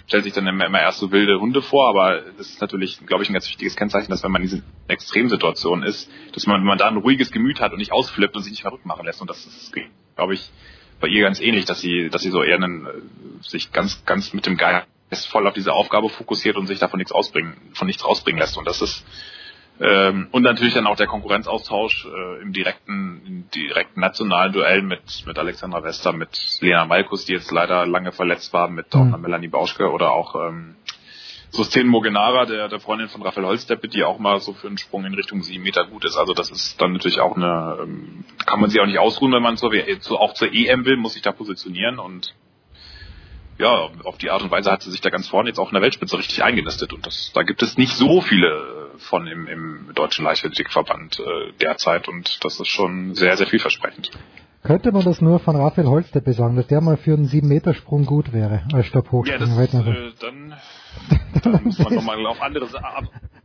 stellt 0.08 0.24
sich 0.24 0.34
dann 0.34 0.48
immer, 0.48 0.66
immer 0.66 0.80
erst 0.80 1.00
so 1.00 1.12
wilde 1.12 1.40
Hunde 1.40 1.62
vor, 1.62 1.90
aber 1.90 2.22
das 2.38 2.50
ist 2.50 2.62
natürlich, 2.62 3.06
glaube 3.06 3.24
ich, 3.24 3.30
ein 3.30 3.34
ganz 3.34 3.48
wichtiges 3.48 3.76
Kennzeichen, 3.76 4.10
dass 4.10 4.24
wenn 4.24 4.32
man 4.32 4.42
in 4.42 4.48
diesen 4.48 4.64
Extremsituationen 4.88 5.84
ist, 5.84 6.10
dass 6.34 6.48
man, 6.48 6.62
wenn 6.62 6.68
man 6.68 6.78
da 6.78 6.88
ein 6.88 6.98
ruhiges 6.98 7.32
Gemüt 7.32 7.60
hat 7.60 7.74
und 7.74 7.80
nicht 7.80 7.92
ausflippt 7.92 8.36
und 8.36 8.44
sich 8.44 8.52
nicht 8.52 8.62
verrückt 8.62 8.86
machen 8.86 9.06
lässt. 9.06 9.22
Und 9.22 9.30
das 9.30 9.46
ist, 9.46 9.74
glaube 10.16 10.34
ich, 10.34 10.50
bei 11.00 11.08
ihr 11.08 11.24
ganz 11.24 11.40
ähnlich, 11.40 11.66
dass 11.66 11.82
sie, 11.82 12.10
dass 12.10 12.22
sie 12.22 12.32
so 12.32 12.44
eher 12.44 12.56
einen, 12.56 12.86
äh, 12.86 12.90
sich 13.42 13.72
ganz, 13.72 14.04
ganz 14.06 14.34
mit 14.34 14.46
dem 14.46 14.58
Geist 14.58 14.88
voll 15.28 15.48
auf 15.48 15.54
diese 15.54 15.74
Aufgabe 15.74 16.10
fokussiert 16.10 16.58
und 16.58 16.68
sich 16.68 16.80
davon 16.80 16.98
nichts 16.98 17.12
ausbringen, 17.12 17.56
von 17.74 17.88
nichts 17.88 18.06
rausbringen 18.06 18.40
lässt. 18.40 18.58
Und 18.58 18.68
das 18.68 18.82
ist 18.82 19.04
ähm, 19.82 20.28
und 20.32 20.44
natürlich 20.44 20.74
dann 20.74 20.88
auch 20.88 20.98
der 20.98 21.08
Konkurrenzaustausch 21.08 22.06
äh, 22.06 22.42
im 22.42 22.52
direkten, 22.52 23.22
im 23.26 23.50
direkten 23.50 24.02
nationalen 24.02 24.52
Duell 24.52 24.82
mit, 24.82 25.24
mit 25.26 25.40
Alexandra 25.40 25.84
Wester, 25.84 26.12
mit 26.12 26.58
Lena 26.60 26.86
Malkus, 26.86 27.26
die 27.26 27.34
jetzt 27.34 27.52
leider 27.52 27.86
lange 27.86 28.12
verletzt 28.12 28.52
war, 28.52 28.70
mit 28.70 28.94
mhm. 28.94 29.14
auch 29.14 29.18
Melanie 29.18 29.48
Bauschke 29.48 29.90
oder 29.90 30.12
auch 30.12 30.36
ähm, 30.36 30.76
Sustin 31.52 31.88
Mogenara, 31.88 32.46
der, 32.46 32.68
der 32.68 32.80
Freundin 32.80 33.10
von 33.10 33.22
Raphael 33.24 33.48
Holzdeppe, 33.48 33.88
die 33.88 34.04
auch 34.04 34.20
mal 34.20 34.40
so 34.40 34.54
für 34.54 34.68
einen 34.68 34.78
Sprung 34.78 35.06
in 35.06 35.14
Richtung 35.14 35.42
sieben 35.42 35.64
Meter 35.64 35.86
gut 35.86 36.06
ist. 36.06 36.16
Also 36.16 36.34
das 36.34 36.52
ist 36.52 36.80
dann 36.80 36.94
natürlich 36.94 37.20
auch 37.20 37.36
eine, 37.36 37.80
ähm, 37.82 38.24
kann 38.46 38.60
man 38.60 38.70
sich 38.70 38.80
auch 38.80 38.86
nicht 38.86 39.00
ausruhen, 39.00 39.34
wenn 39.34 39.42
man 39.42 39.58
zur, 39.58 39.72
zu, 40.00 40.18
auch 40.18 40.34
zur 40.34 40.54
EM 40.54 40.86
will, 40.86 40.98
muss 40.98 41.14
sich 41.14 41.22
da 41.22 41.32
positionieren 41.32 42.00
und 42.00 42.36
ja, 43.58 43.90
auf 44.06 44.18
die 44.18 44.30
Art 44.30 44.42
und 44.42 44.52
Weise 44.52 44.72
hat 44.72 44.84
sie 44.84 44.92
sich 44.92 45.02
da 45.02 45.10
ganz 45.10 45.28
vorne 45.28 45.50
jetzt 45.50 45.60
auch 45.60 45.68
in 45.68 45.74
der 45.74 45.82
Weltspitze 45.82 46.18
richtig 46.18 46.44
eingenistet 46.44 46.94
und 46.94 47.06
das, 47.06 47.32
da 47.34 47.44
gibt 47.44 47.62
es 47.62 47.78
nicht 47.78 47.94
so 47.94 48.22
viele 48.22 48.92
von 49.00 49.28
im, 49.28 49.48
im 49.48 49.92
deutschen 49.96 50.26
Leichtathletikverband 50.26 51.20
äh, 51.20 51.52
derzeit 51.60 52.08
und 52.08 52.44
das 52.44 52.60
ist 52.60 52.68
schon 52.68 53.16
sehr, 53.16 53.36
sehr 53.36 53.48
vielversprechend. 53.48 54.12
Könnte 54.64 54.92
man 54.92 55.04
das 55.04 55.22
nur 55.22 55.40
von 55.40 55.56
Raphael 55.56 55.88
Holzdeppe 55.88 56.34
sagen, 56.34 56.56
dass 56.56 56.68
der 56.68 56.82
mal 56.82 56.98
für 56.98 57.14
einen 57.14 57.28
7-Meter-Sprung 57.28 58.06
gut 58.06 58.34
wäre 58.34 58.64
als 58.74 58.88
Stabhochsprung? 58.88 59.58
Ja, 59.58 59.66
das, 59.66 59.74
äh, 59.74 60.12
dann, 60.20 60.54
dann 61.44 61.64
muss 61.64 61.80
man 61.80 61.96
nochmal 61.96 62.26
auf 62.26 62.42
andere, 62.42 62.68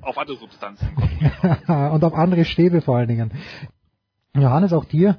auf 0.03 0.19
andere 0.19 0.37
Substanzen 0.37 0.89
kommen. 0.95 1.93
und 1.93 2.05
auf 2.05 2.15
andere 2.15 2.45
Stäbe 2.45 2.81
vor 2.81 2.97
allen 2.97 3.09
Dingen. 3.09 3.33
Johannes, 4.35 4.73
auch 4.73 4.85
dir 4.85 5.19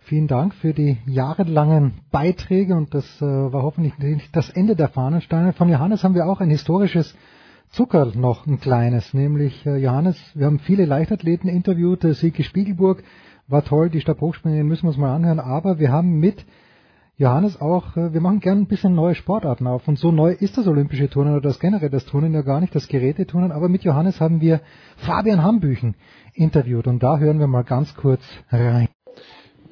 vielen 0.00 0.26
Dank 0.26 0.54
für 0.54 0.74
die 0.74 0.98
jahrelangen 1.06 2.00
Beiträge 2.10 2.74
und 2.74 2.94
das 2.94 3.04
äh, 3.22 3.24
war 3.24 3.62
hoffentlich 3.62 3.96
nicht 3.98 4.34
das 4.34 4.50
Ende 4.50 4.76
der 4.76 4.88
Fahnensteine. 4.88 5.52
Von 5.52 5.68
Johannes 5.68 6.02
haben 6.04 6.14
wir 6.14 6.26
auch 6.26 6.40
ein 6.40 6.50
historisches 6.50 7.14
Zucker 7.70 8.06
noch 8.14 8.46
ein 8.46 8.60
kleines, 8.60 9.14
nämlich 9.14 9.64
äh, 9.64 9.76
Johannes, 9.76 10.20
wir 10.34 10.46
haben 10.46 10.58
viele 10.58 10.84
Leichtathleten 10.84 11.48
interviewt, 11.48 12.04
äh, 12.04 12.14
Silke 12.14 12.42
Spiegelburg 12.42 13.04
war 13.50 13.64
toll, 13.64 13.90
die 13.90 14.00
Stabhochspringerin 14.00 14.66
müssen 14.66 14.84
wir 14.84 14.88
uns 14.88 14.98
mal 14.98 15.14
anhören, 15.14 15.40
aber 15.40 15.78
wir 15.78 15.90
haben 15.90 16.18
mit 16.18 16.44
Johannes 17.16 17.60
auch, 17.60 17.96
äh, 17.96 18.14
wir 18.14 18.20
machen 18.20 18.40
gern 18.40 18.60
ein 18.60 18.66
bisschen 18.66 18.94
neue 18.94 19.14
Sportarten 19.14 19.66
auf. 19.66 19.86
Und 19.86 19.98
so 19.98 20.10
neu 20.10 20.32
ist 20.32 20.56
das 20.56 20.66
olympische 20.66 21.10
Turnen 21.10 21.32
oder 21.32 21.42
das 21.42 21.60
generell 21.60 21.90
das 21.90 22.06
Turnen 22.06 22.32
ja 22.32 22.42
gar 22.42 22.60
nicht, 22.60 22.74
das 22.74 22.88
Geräteturnen, 22.88 23.52
aber 23.52 23.68
mit 23.68 23.84
Johannes 23.84 24.20
haben 24.20 24.40
wir 24.40 24.60
Fabian 24.96 25.42
Hambüchen 25.42 25.96
interviewt. 26.32 26.86
Und 26.86 27.02
da 27.02 27.18
hören 27.18 27.38
wir 27.38 27.46
mal 27.46 27.64
ganz 27.64 27.94
kurz 27.94 28.22
rein 28.50 28.88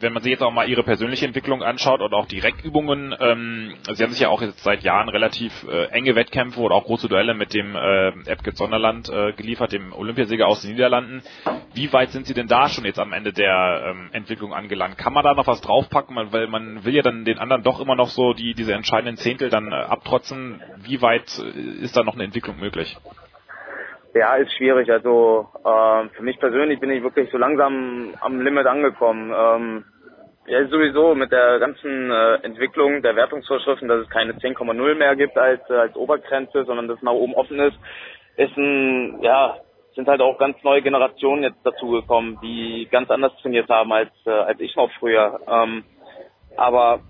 wenn 0.00 0.12
man 0.12 0.22
sich 0.22 0.30
jetzt 0.30 0.42
auch 0.42 0.52
mal 0.52 0.68
ihre 0.68 0.82
persönliche 0.82 1.26
Entwicklung 1.26 1.62
anschaut 1.62 2.00
und 2.00 2.14
auch 2.14 2.26
die 2.26 2.38
Reckübungen, 2.38 3.14
ähm, 3.18 3.74
sie 3.92 4.02
haben 4.02 4.12
sich 4.12 4.20
ja 4.20 4.28
auch 4.28 4.42
jetzt 4.42 4.62
seit 4.62 4.82
Jahren 4.82 5.08
relativ 5.08 5.66
äh, 5.68 5.86
enge 5.86 6.14
Wettkämpfe 6.14 6.60
oder 6.60 6.74
auch 6.74 6.84
große 6.84 7.08
Duelle 7.08 7.34
mit 7.34 7.54
dem 7.54 7.74
äh, 7.74 8.08
Epke 8.26 8.52
Sonderland 8.54 9.08
äh, 9.08 9.32
geliefert, 9.32 9.72
dem 9.72 9.92
Olympiasieger 9.92 10.46
aus 10.46 10.62
den 10.62 10.72
Niederlanden. 10.72 11.22
Wie 11.74 11.92
weit 11.92 12.10
sind 12.10 12.26
Sie 12.26 12.34
denn 12.34 12.48
da 12.48 12.68
schon 12.68 12.84
jetzt 12.84 12.98
am 12.98 13.12
Ende 13.12 13.32
der 13.32 13.88
ähm, 13.90 14.10
Entwicklung 14.12 14.54
angelangt? 14.54 14.98
Kann 14.98 15.12
man 15.12 15.24
da 15.24 15.34
noch 15.34 15.46
was 15.46 15.60
draufpacken? 15.60 16.08
weil 16.30 16.46
man 16.46 16.84
will 16.84 16.94
ja 16.94 17.02
dann 17.02 17.24
den 17.24 17.38
anderen 17.38 17.62
doch 17.62 17.80
immer 17.80 17.94
noch 17.94 18.08
so 18.08 18.32
die 18.32 18.54
diese 18.54 18.72
entscheidenden 18.72 19.16
Zehntel 19.16 19.50
dann 19.50 19.72
äh, 19.72 19.74
abtrotzen. 19.74 20.60
Wie 20.78 21.02
weit 21.02 21.38
äh, 21.38 21.82
ist 21.82 21.96
da 21.96 22.02
noch 22.02 22.14
eine 22.14 22.24
Entwicklung 22.24 22.58
möglich? 22.58 22.96
Ja, 24.18 24.34
ist 24.34 24.52
schwierig. 24.54 24.90
Also 24.90 25.46
äh, 25.64 26.08
für 26.16 26.24
mich 26.24 26.40
persönlich 26.40 26.80
bin 26.80 26.90
ich 26.90 27.04
wirklich 27.04 27.30
so 27.30 27.38
langsam 27.38 28.14
am 28.20 28.40
Limit 28.40 28.66
angekommen. 28.66 29.32
Ähm, 29.32 29.84
ja, 30.48 30.66
sowieso 30.66 31.14
mit 31.14 31.30
der 31.30 31.60
ganzen 31.60 32.10
äh, 32.10 32.34
Entwicklung 32.42 33.00
der 33.00 33.14
Wertungsvorschriften, 33.14 33.86
dass 33.86 34.00
es 34.00 34.10
keine 34.10 34.32
10,0 34.32 34.94
mehr 34.96 35.14
gibt 35.14 35.38
als 35.38 35.60
äh, 35.70 35.74
als 35.74 35.94
Obergrenze, 35.94 36.64
sondern 36.64 36.88
dass 36.88 37.00
nach 37.00 37.12
oben 37.12 37.34
offen 37.34 37.60
ist, 37.60 37.78
ist 38.36 38.56
ein 38.56 39.22
ja 39.22 39.56
sind 39.94 40.08
halt 40.08 40.20
auch 40.20 40.36
ganz 40.38 40.56
neue 40.64 40.82
Generationen 40.82 41.44
jetzt 41.44 41.64
dazugekommen, 41.64 42.38
die 42.42 42.88
ganz 42.90 43.08
anders 43.10 43.32
trainiert 43.40 43.68
haben 43.68 43.92
als 43.92 44.10
äh, 44.26 44.30
als 44.30 44.58
ich 44.58 44.74
noch 44.74 44.90
früher. 44.98 45.38
Ähm, 45.46 45.84
aber 46.56 47.02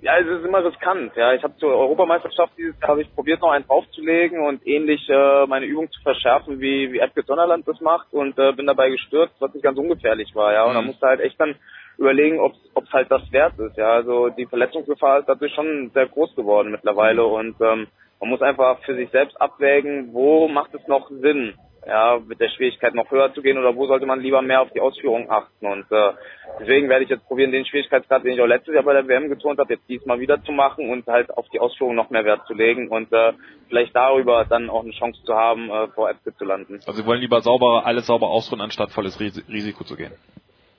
ja, 0.00 0.18
es 0.18 0.26
ist 0.26 0.44
immer 0.44 0.64
riskant. 0.64 1.16
Ja, 1.16 1.32
ich 1.32 1.42
habe 1.42 1.56
zur 1.56 1.74
Europameisterschaft 1.74 2.52
dieses 2.56 2.78
Jahr 2.80 2.90
habe 2.90 3.02
ich 3.02 3.14
probiert 3.14 3.40
noch 3.40 3.50
einen 3.50 3.66
draufzulegen 3.66 4.40
und 4.40 4.66
ähnlich 4.66 5.08
äh, 5.08 5.46
meine 5.46 5.66
Übung 5.66 5.90
zu 5.90 6.00
verschärfen, 6.02 6.60
wie 6.60 6.92
wie 6.92 6.98
Edgar 6.98 7.24
Sonderland 7.24 7.66
das 7.66 7.80
macht 7.80 8.12
und 8.12 8.38
äh, 8.38 8.52
bin 8.52 8.66
dabei 8.66 8.90
gestürzt, 8.90 9.34
was 9.40 9.54
nicht 9.54 9.62
ganz 9.62 9.78
ungefährlich 9.78 10.34
war. 10.34 10.52
Ja, 10.52 10.64
und 10.64 10.72
mhm. 10.72 10.74
da 10.74 10.82
musste 10.82 11.06
halt 11.06 11.20
echt 11.20 11.40
dann 11.40 11.56
überlegen, 11.98 12.40
ob 12.40 12.52
es 12.84 12.92
halt 12.92 13.10
das 13.10 13.22
wert 13.32 13.58
ist. 13.58 13.76
Ja, 13.76 13.92
also 13.92 14.28
die 14.28 14.46
Verletzungsgefahr 14.46 15.20
ist 15.20 15.28
dadurch 15.28 15.54
schon 15.54 15.90
sehr 15.94 16.06
groß 16.06 16.34
geworden 16.36 16.70
mittlerweile 16.70 17.24
und 17.24 17.56
ähm, 17.60 17.86
man 18.20 18.30
muss 18.30 18.42
einfach 18.42 18.80
für 18.84 18.94
sich 18.94 19.10
selbst 19.10 19.40
abwägen, 19.40 20.12
wo 20.12 20.48
macht 20.48 20.74
es 20.74 20.86
noch 20.88 21.08
Sinn, 21.10 21.54
ja, 21.86 22.18
mit 22.26 22.40
der 22.40 22.48
Schwierigkeit 22.48 22.94
noch 22.94 23.10
höher 23.10 23.32
zu 23.32 23.42
gehen 23.42 23.58
oder 23.58 23.76
wo 23.76 23.86
sollte 23.86 24.06
man 24.06 24.20
lieber 24.20 24.42
mehr 24.42 24.60
auf 24.60 24.70
die 24.72 24.80
Ausführung 24.80 25.30
achten. 25.30 25.66
Und 25.66 25.86
äh, 25.90 26.12
deswegen 26.60 26.88
werde 26.88 27.04
ich 27.04 27.10
jetzt 27.10 27.26
probieren, 27.26 27.52
den 27.52 27.64
Schwierigkeitsgrad, 27.64 28.24
den 28.24 28.32
ich 28.32 28.40
auch 28.40 28.46
letztes 28.46 28.74
Jahr 28.74 28.82
bei 28.82 28.92
der 28.92 29.06
WM 29.06 29.28
geturnt 29.28 29.60
habe, 29.60 29.74
jetzt 29.74 29.88
diesmal 29.88 30.18
wieder 30.18 30.42
zu 30.42 30.52
machen 30.52 30.90
und 30.90 31.06
halt 31.06 31.30
auf 31.36 31.48
die 31.50 31.60
Ausführung 31.60 31.94
noch 31.94 32.10
mehr 32.10 32.24
Wert 32.24 32.46
zu 32.46 32.54
legen 32.54 32.88
und 32.88 33.12
äh, 33.12 33.32
vielleicht 33.68 33.94
darüber 33.94 34.44
dann 34.44 34.68
auch 34.68 34.82
eine 34.82 34.92
Chance 34.92 35.22
zu 35.24 35.34
haben, 35.34 35.70
äh, 35.70 35.88
vor 35.88 36.10
Äpfel 36.10 36.34
zu 36.34 36.44
landen. 36.44 36.80
Also 36.86 37.00
Sie 37.00 37.06
wollen 37.06 37.20
lieber 37.20 37.40
sauber 37.40 37.86
alles 37.86 38.06
sauber 38.06 38.28
ausruhen, 38.28 38.60
anstatt 38.60 38.90
volles 38.90 39.20
Risiko 39.20 39.84
zu 39.84 39.96
gehen. 39.96 40.12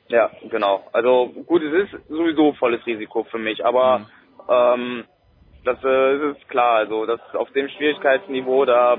Ja, 0.10 0.32
genau. 0.50 0.86
Also 0.92 1.28
gut, 1.46 1.62
es 1.64 1.86
ist 1.86 2.08
sowieso 2.10 2.54
volles 2.54 2.86
Risiko 2.86 3.24
für 3.24 3.38
mich, 3.38 3.66
aber 3.66 4.00
mhm. 4.00 4.06
ähm, 4.50 5.04
das 5.64 5.84
äh, 5.84 6.32
ist 6.32 6.50
klar. 6.50 6.78
Also 6.78 7.06
das 7.06 7.20
auf 7.34 7.52
dem 7.52 7.68
Schwierigkeitsniveau, 7.70 8.66
da 8.66 8.98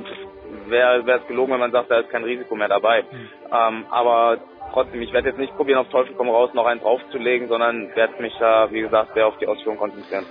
wäre 0.67 1.21
es 1.21 1.27
gelogen, 1.27 1.53
wenn 1.53 1.61
man 1.61 1.73
sagt, 1.73 1.91
da 1.91 2.01
ist 2.01 2.11
kein 2.11 2.25
Risiko 2.25 2.55
mehr 2.55 2.69
dabei. 2.69 3.03
Mhm. 3.03 3.29
Ähm, 3.53 3.87
aber 3.91 4.39
trotzdem, 4.73 5.03
ich 5.03 5.13
werde 5.13 5.29
jetzt 5.29 5.39
nicht 5.39 5.55
probieren, 5.57 5.79
auf 5.79 5.89
Teufel 5.89 6.15
komm 6.17 6.29
raus 6.29 6.51
noch 6.55 6.67
einen 6.67 6.81
draufzulegen, 6.81 7.49
sondern 7.49 7.95
werde 7.95 8.21
mich 8.23 8.35
da, 8.39 8.71
wie 8.71 8.81
gesagt, 8.83 9.15
sehr 9.15 9.27
auf 9.27 9.39
die 9.39 9.47
Ausführung 9.47 9.79
konzentrieren. 9.79 10.27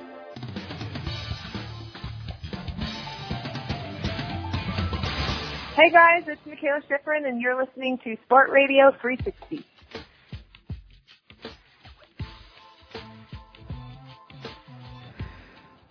Hey 5.75 5.91
guys, 5.91 6.27
it's 6.27 6.43
Michaela 6.47 6.81
Schifrin 6.87 7.25
and 7.25 7.39
you're 7.39 7.55
listening 7.55 7.99
to 7.99 8.17
Sport 8.25 8.49
Radio 8.49 8.89
360. 8.99 9.63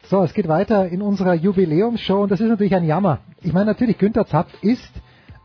So, 0.09 0.23
es 0.23 0.35
geht 0.35 0.47
weiter 0.47 0.89
in 0.89 1.03
unserer 1.03 1.35
Jubiläumsshow 1.35 2.23
und 2.23 2.31
das 2.31 2.41
ist 2.41 2.49
natürlich 2.49 2.77
ein 2.77 2.85
Jammer. 2.85 3.19
Ich 3.43 3.53
meine 3.53 3.67
natürlich, 3.67 3.99
Günther 3.99 4.25
Zapf 4.27 4.53
ist 4.63 4.93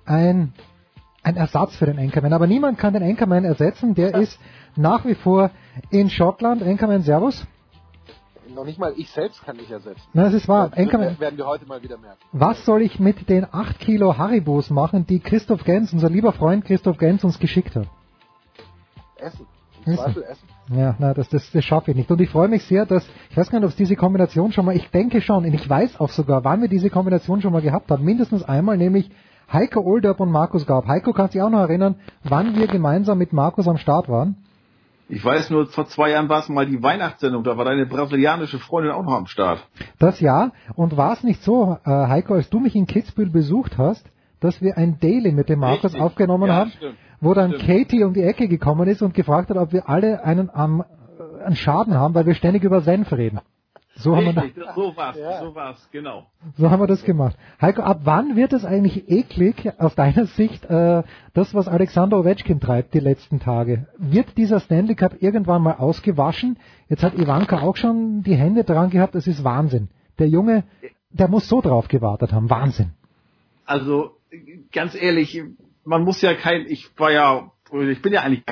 ein, 0.06 0.54
ein 1.24 1.36
Ersatz 1.36 1.76
für 1.76 1.88
den 1.88 1.98
Anchorman, 1.98 2.32
aber 2.32 2.46
niemand 2.46 2.78
kann 2.78 2.94
den 2.94 3.02
Anchorman 3.02 3.44
ersetzen. 3.44 3.96
Der 3.96 4.14
ist 4.14 4.40
nach 4.76 5.04
wie 5.06 5.16
vor 5.16 5.50
in 5.90 6.12
Schottland. 6.12 6.62
Anchorman, 6.62 7.02
Servus. 7.02 7.44
Noch 8.54 8.66
nicht 8.66 8.78
mal 8.78 8.94
ich 8.98 9.10
selbst 9.10 9.44
kann 9.44 9.58
dich 9.58 9.72
ersetzen. 9.72 10.02
Na, 10.14 10.26
das 10.26 10.34
ist 10.34 10.48
wahr. 10.48 10.70
Das 10.70 10.78
Anchorman, 10.78 11.20
werden 11.20 11.38
wir 11.38 11.48
heute 11.48 11.66
mal 11.66 11.82
wieder 11.82 11.98
merken. 11.98 12.20
Was 12.32 12.64
soll 12.64 12.84
ich 12.84 13.00
mit 13.00 13.30
den 13.30 13.48
8 13.52 13.80
Kilo 13.80 14.20
Haribos 14.20 14.70
machen, 14.70 15.08
die 15.08 15.22
Christoph 15.22 15.64
Gens, 15.64 15.92
unser 15.92 16.10
lieber 16.10 16.34
Freund 16.34 16.66
Christoph 16.66 17.00
Gens, 17.00 17.24
uns 17.24 17.40
geschickt 17.40 17.76
hat? 17.76 17.88
Essen. 19.18 19.48
Essen. 19.86 20.48
Ja, 20.74 20.96
na, 21.00 21.14
das, 21.14 21.30
das, 21.30 21.52
das 21.52 21.64
schaffe 21.64 21.92
ich 21.92 21.98
nicht. 21.98 22.10
Und 22.10 22.22
ich 22.22 22.30
freue 22.30 22.48
mich 22.48 22.64
sehr, 22.64 22.86
dass, 22.86 23.08
ich 23.30 23.38
weiß 23.38 23.50
gar 23.50 23.60
nicht, 23.60 23.66
ob 23.66 23.72
es 23.72 23.76
diese 23.76 23.96
Kombination 23.96 24.52
schon 24.52 24.66
mal, 24.66 24.76
ich 24.76 24.90
denke 24.90 25.22
schon, 25.22 25.46
und 25.46 25.54
ich 25.54 25.70
weiß 25.70 26.00
auch 26.00 26.10
sogar, 26.10 26.44
wann 26.44 26.62
wir 26.62 26.70
diese 26.70 26.90
Kombination 26.90 27.42
schon 27.42 27.52
mal 27.52 27.62
gehabt 27.62 27.90
haben. 27.92 28.06
Mindestens 28.06 28.44
einmal, 28.44 28.78
nämlich 28.78 29.10
Heiko 29.52 29.82
Olderb 29.82 30.20
und 30.20 30.32
Markus 30.32 30.66
Gaub. 30.66 30.88
Heiko, 30.88 31.14
kannst 31.14 31.34
du 31.34 31.40
dich 31.40 31.44
auch 31.44 31.50
noch 31.50 31.60
erinnern, 31.60 31.96
wann 32.24 32.56
wir 32.56 32.68
gemeinsam 32.68 33.18
mit 33.18 33.34
Markus 33.34 33.68
am 33.68 33.78
Start 33.78 34.08
waren? 34.08 34.38
Ich 35.10 35.26
weiß 35.26 35.50
nur, 35.50 35.66
vor 35.68 35.88
zwei 35.88 36.12
Jahren 36.12 36.30
war 36.30 36.40
es 36.40 36.48
mal 36.48 36.66
die 36.66 36.82
Weihnachtssendung, 36.82 37.44
da 37.44 37.58
war 37.58 37.66
deine 37.66 37.86
brasilianische 37.86 38.60
Freundin 38.60 38.94
auch 38.94 39.04
noch 39.04 39.14
am 39.14 39.28
Start. 39.28 39.68
Das 40.00 40.22
ja, 40.22 40.52
und 40.76 40.96
war 40.96 41.12
es 41.12 41.24
nicht 41.24 41.44
so, 41.44 41.78
äh, 41.84 41.90
Heiko, 41.90 42.36
als 42.36 42.50
du 42.50 42.62
mich 42.62 42.76
in 42.78 42.88
Kitzbühel 42.88 43.30
besucht 43.30 43.78
hast, 43.78 44.10
dass 44.40 44.62
wir 44.62 44.78
ein 44.78 45.00
Daily 45.02 45.34
mit 45.34 45.50
dem 45.50 45.60
Markus 45.60 45.84
Richtig. 45.84 46.02
aufgenommen 46.02 46.48
ja, 46.48 46.56
haben? 46.56 46.72
Stimmt 46.72 46.96
wo 47.22 47.34
dann. 47.34 47.54
Katie 47.58 48.04
um 48.04 48.14
die 48.14 48.24
Ecke 48.24 48.48
gekommen 48.48 48.88
ist 48.90 49.02
und 49.02 49.14
gefragt 49.14 49.50
hat, 49.50 49.58
ob 49.58 49.72
wir 49.72 49.88
alle 49.88 50.24
einen, 50.24 50.50
um, 50.50 50.84
einen 51.46 51.56
Schaden 51.56 51.94
haben, 51.94 52.14
weil 52.14 52.26
wir 52.26 52.34
ständig 52.34 52.64
über 52.64 52.82
Senf 52.82 53.12
reden. 53.14 53.40
So 53.96 54.16
haben, 54.16 54.26
wir 54.26 54.34
da, 54.34 54.74
so 54.74 54.96
war's, 54.96 55.16
so 55.16 55.54
war's, 55.54 55.90
genau. 55.92 56.26
so 56.58 56.72
haben 56.72 56.82
wir 56.82 56.88
das 56.88 57.04
gemacht. 57.04 57.36
Heiko, 57.62 57.84
ab 57.84 58.02
wann 58.04 58.36
wird 58.36 58.54
es 58.54 58.66
eigentlich 58.66 59.12
eklig, 59.12 59.72
aus 59.78 59.96
deiner 59.96 60.26
Sicht, 60.26 60.66
äh, 60.66 61.04
das, 61.34 61.54
was 61.54 61.68
Alexander 61.68 62.18
Ovechkin 62.18 62.60
treibt 62.60 62.94
die 62.94 63.00
letzten 63.00 63.40
Tage? 63.40 63.88
Wird 63.98 64.38
dieser 64.38 64.60
Stanley 64.60 64.96
Cup 64.96 65.22
irgendwann 65.22 65.62
mal 65.62 65.74
ausgewaschen? 65.74 66.58
Jetzt 66.88 67.04
hat 67.04 67.16
Ivanka 67.16 67.60
auch 67.60 67.76
schon 67.76 68.24
die 68.24 68.36
Hände 68.36 68.64
dran 68.64 68.90
gehabt, 68.90 69.14
das 69.14 69.28
ist 69.28 69.44
Wahnsinn. 69.44 69.90
Der 70.20 70.30
Junge, 70.30 70.64
der 71.12 71.28
muss 71.28 71.48
so 71.48 71.62
drauf 71.62 71.88
gewartet 71.88 72.32
haben, 72.32 72.50
Wahnsinn. 72.50 72.94
Also 73.66 74.12
ganz 74.72 74.96
ehrlich, 74.96 75.44
man 75.84 76.04
muss 76.04 76.22
ja 76.22 76.34
kein, 76.34 76.66
ich 76.68 76.90
war 76.98 77.12
ja, 77.12 77.52
ich 77.72 78.02
bin 78.02 78.14
ja 78.14 78.22
eigentlich 78.22 78.44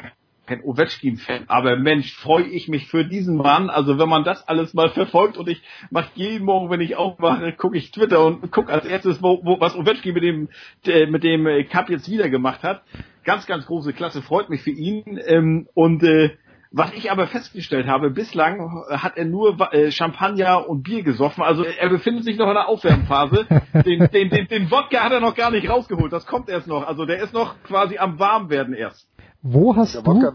kein 0.50 0.64
Ovechkin-Fan, 0.64 1.46
aber 1.48 1.76
Mensch, 1.78 2.12
freue 2.16 2.46
ich 2.46 2.68
mich 2.68 2.88
für 2.88 3.06
diesen 3.06 3.38
Mann. 3.38 3.70
Also 3.70 4.00
wenn 4.00 4.10
man 4.10 4.24
das 4.24 4.48
alles 4.48 4.74
mal 4.74 4.90
verfolgt 4.90 5.38
und 5.38 5.48
ich 5.48 5.62
mache 5.92 6.10
jeden 6.16 6.44
Morgen, 6.46 6.72
wenn 6.72 6.82
ich 6.82 6.96
aufwache, 6.96 7.54
gucke 7.54 7.78
ich 7.78 7.92
Twitter 7.92 8.26
und 8.26 8.52
gucke 8.52 8.74
als 8.74 8.86
erstes, 8.86 9.22
wo, 9.22 9.42
wo, 9.44 9.60
was 9.60 9.76
Ovechkin 9.76 10.14
mit 10.16 10.24
dem 10.24 10.50
äh, 10.86 11.06
mit 11.06 11.24
dem 11.24 11.46
äh, 11.46 11.64
Cup 11.66 11.90
jetzt 11.90 12.10
wieder 12.10 12.30
gemacht 12.30 12.64
hat. 12.64 12.82
Ganz, 13.24 13.46
ganz 13.46 13.68
große 13.68 13.94
Klasse, 13.94 14.24
freut 14.24 14.50
mich 14.50 14.64
für 14.64 14.72
ihn. 14.72 15.20
Ähm, 15.24 15.68
und 15.76 16.02
äh, 16.04 16.32
was 16.72 16.94
ich 16.94 17.12
aber 17.12 17.26
festgestellt 17.28 17.88
habe, 17.88 18.12
bislang 18.12 18.84
hat 18.90 19.18
er 19.18 19.26
nur 19.26 19.58
äh, 19.74 19.92
Champagner 19.92 20.70
und 20.70 20.84
Bier 20.84 21.02
gesoffen. 21.04 21.44
Also 21.44 21.64
er 21.64 21.90
befindet 21.90 22.24
sich 22.26 22.38
noch 22.38 22.48
in 22.48 22.54
der 22.54 22.68
Aufwärmphase. 22.68 23.46
Den, 23.86 24.08
den, 24.12 24.30
den, 24.30 24.48
den 24.48 24.70
Wodka 24.72 25.00
hat 25.04 25.12
er 25.12 25.20
noch 25.20 25.36
gar 25.36 25.50
nicht 25.52 25.68
rausgeholt. 25.70 26.12
Das 26.14 26.26
kommt 26.28 26.48
erst 26.50 26.68
noch. 26.68 26.86
Also 26.88 27.06
der 27.06 27.22
ist 27.24 27.34
noch 27.34 27.56
quasi 27.64 27.98
am 27.98 28.20
Warmwerden 28.20 28.74
erst. 28.74 29.08
Wo 29.42 29.76
hast 29.76 29.96
Der 29.96 30.02
du... 30.04 30.12
Wodka- 30.12 30.34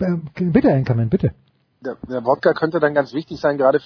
Äh, 0.00 0.44
Bitte, 0.44 0.68
Enkermann, 0.70 1.10
bitte. 1.10 1.34
Der, 1.84 1.96
der 2.08 2.24
Wodka 2.24 2.54
könnte 2.54 2.80
dann 2.80 2.94
ganz 2.94 3.12
wichtig 3.12 3.38
sein, 3.40 3.58
gerade 3.58 3.80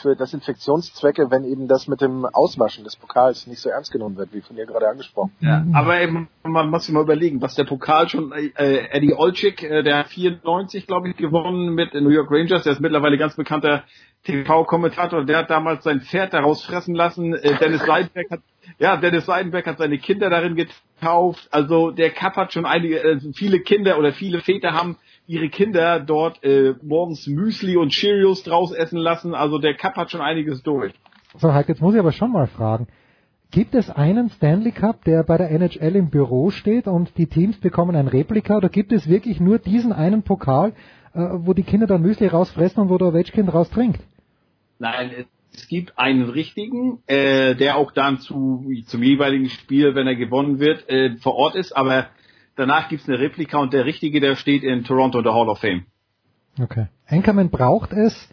für 0.00 0.16
Desinfektionszwecke, 0.16 1.30
wenn 1.30 1.44
eben 1.44 1.68
das 1.68 1.88
mit 1.88 2.00
dem 2.00 2.24
Auswaschen 2.24 2.84
des 2.84 2.96
Pokals 2.96 3.46
nicht 3.46 3.60
so 3.60 3.68
ernst 3.68 3.92
genommen 3.92 4.16
wird, 4.16 4.32
wie 4.32 4.40
von 4.40 4.56
ihr 4.56 4.64
gerade 4.66 4.88
angesprochen. 4.88 5.32
Ja, 5.40 5.64
aber 5.74 6.00
eben, 6.00 6.28
man 6.42 6.70
muss 6.70 6.86
sich 6.86 6.94
mal 6.94 7.02
überlegen, 7.02 7.42
was 7.42 7.54
der 7.54 7.64
Pokal 7.64 8.08
schon, 8.08 8.32
äh, 8.32 8.88
Eddie 8.90 9.14
Olczyk, 9.14 9.62
äh, 9.62 9.82
der 9.82 9.98
hat 9.98 10.08
94, 10.08 10.86
glaube 10.86 11.10
ich, 11.10 11.16
gewonnen 11.16 11.74
mit 11.74 11.92
den 11.92 12.04
New 12.04 12.10
York 12.10 12.30
Rangers, 12.30 12.62
der 12.62 12.72
ist 12.72 12.80
mittlerweile 12.80 13.18
ganz 13.18 13.36
bekannter 13.36 13.84
TV-Kommentator, 14.24 15.24
der 15.24 15.38
hat 15.38 15.50
damals 15.50 15.84
sein 15.84 16.00
Pferd 16.00 16.32
daraus 16.32 16.64
fressen 16.64 16.94
lassen, 16.94 17.34
äh, 17.34 17.58
Dennis 17.58 17.82
Seidenberg 17.86 18.30
hat, 18.30 18.40
ja, 18.78 18.96
Dennis 18.96 19.26
Seidenberg 19.26 19.66
hat 19.66 19.78
seine 19.78 19.98
Kinder 19.98 20.30
darin 20.30 20.56
getauft, 20.56 21.46
also 21.50 21.90
der 21.90 22.10
Cup 22.10 22.36
hat 22.36 22.52
schon 22.54 22.64
einige, 22.64 23.02
äh, 23.02 23.20
viele 23.34 23.60
Kinder 23.60 23.98
oder 23.98 24.12
viele 24.12 24.40
Väter 24.40 24.72
haben 24.72 24.96
ihre 25.26 25.48
Kinder 25.48 26.00
dort 26.00 26.42
äh, 26.44 26.74
morgens 26.82 27.26
Müsli 27.26 27.76
und 27.76 27.90
Cheerios 27.90 28.42
draus 28.42 28.72
essen 28.72 28.98
lassen, 28.98 29.34
also 29.34 29.58
der 29.58 29.74
Cup 29.74 29.96
hat 29.96 30.10
schon 30.10 30.20
einiges 30.20 30.62
durch. 30.62 30.92
So, 31.36 31.52
Heiko, 31.52 31.72
jetzt 31.72 31.80
muss 31.80 31.94
ich 31.94 32.00
aber 32.00 32.12
schon 32.12 32.32
mal 32.32 32.46
fragen. 32.46 32.86
Gibt 33.50 33.74
es 33.74 33.88
einen 33.88 34.30
Stanley 34.30 34.72
Cup, 34.72 35.04
der 35.04 35.22
bei 35.22 35.38
der 35.38 35.50
NHL 35.50 35.96
im 35.96 36.10
Büro 36.10 36.50
steht 36.50 36.86
und 36.86 37.16
die 37.16 37.26
Teams 37.26 37.56
bekommen 37.58 37.94
ein 37.94 38.08
Replika 38.08 38.56
oder 38.56 38.68
gibt 38.68 38.92
es 38.92 39.08
wirklich 39.08 39.40
nur 39.40 39.58
diesen 39.58 39.92
einen 39.92 40.22
Pokal, 40.22 40.72
äh, 41.14 41.18
wo 41.18 41.54
die 41.54 41.62
Kinder 41.62 41.86
dann 41.86 42.02
Müsli 42.02 42.26
rausfressen 42.26 42.82
und 42.82 42.88
wo 42.88 42.98
der 42.98 43.08
Ovechkin 43.08 43.48
raus 43.48 43.70
trinkt? 43.70 44.00
Nein, 44.78 45.26
es 45.52 45.68
gibt 45.68 45.96
einen 45.98 46.28
richtigen, 46.28 46.98
äh, 47.06 47.54
der 47.54 47.76
auch 47.76 47.92
dann 47.92 48.18
zu, 48.18 48.64
zum 48.86 49.02
jeweiligen 49.02 49.48
Spiel, 49.48 49.94
wenn 49.94 50.08
er 50.08 50.16
gewonnen 50.16 50.58
wird, 50.58 50.88
äh, 50.88 51.16
vor 51.18 51.36
Ort 51.36 51.54
ist, 51.54 51.76
aber 51.76 52.08
danach 52.56 52.88
gibt's 52.88 53.08
eine 53.08 53.18
Replika 53.18 53.58
und 53.58 53.72
der 53.72 53.84
richtige, 53.84 54.20
der 54.20 54.36
steht 54.36 54.62
in 54.62 54.84
Toronto 54.84 55.18
in 55.18 55.24
der 55.24 55.34
Hall 55.34 55.48
of 55.48 55.58
Fame. 55.58 55.84
Okay. 56.60 56.86
Anchorman 57.08 57.50
braucht 57.50 57.92
es. 57.92 58.28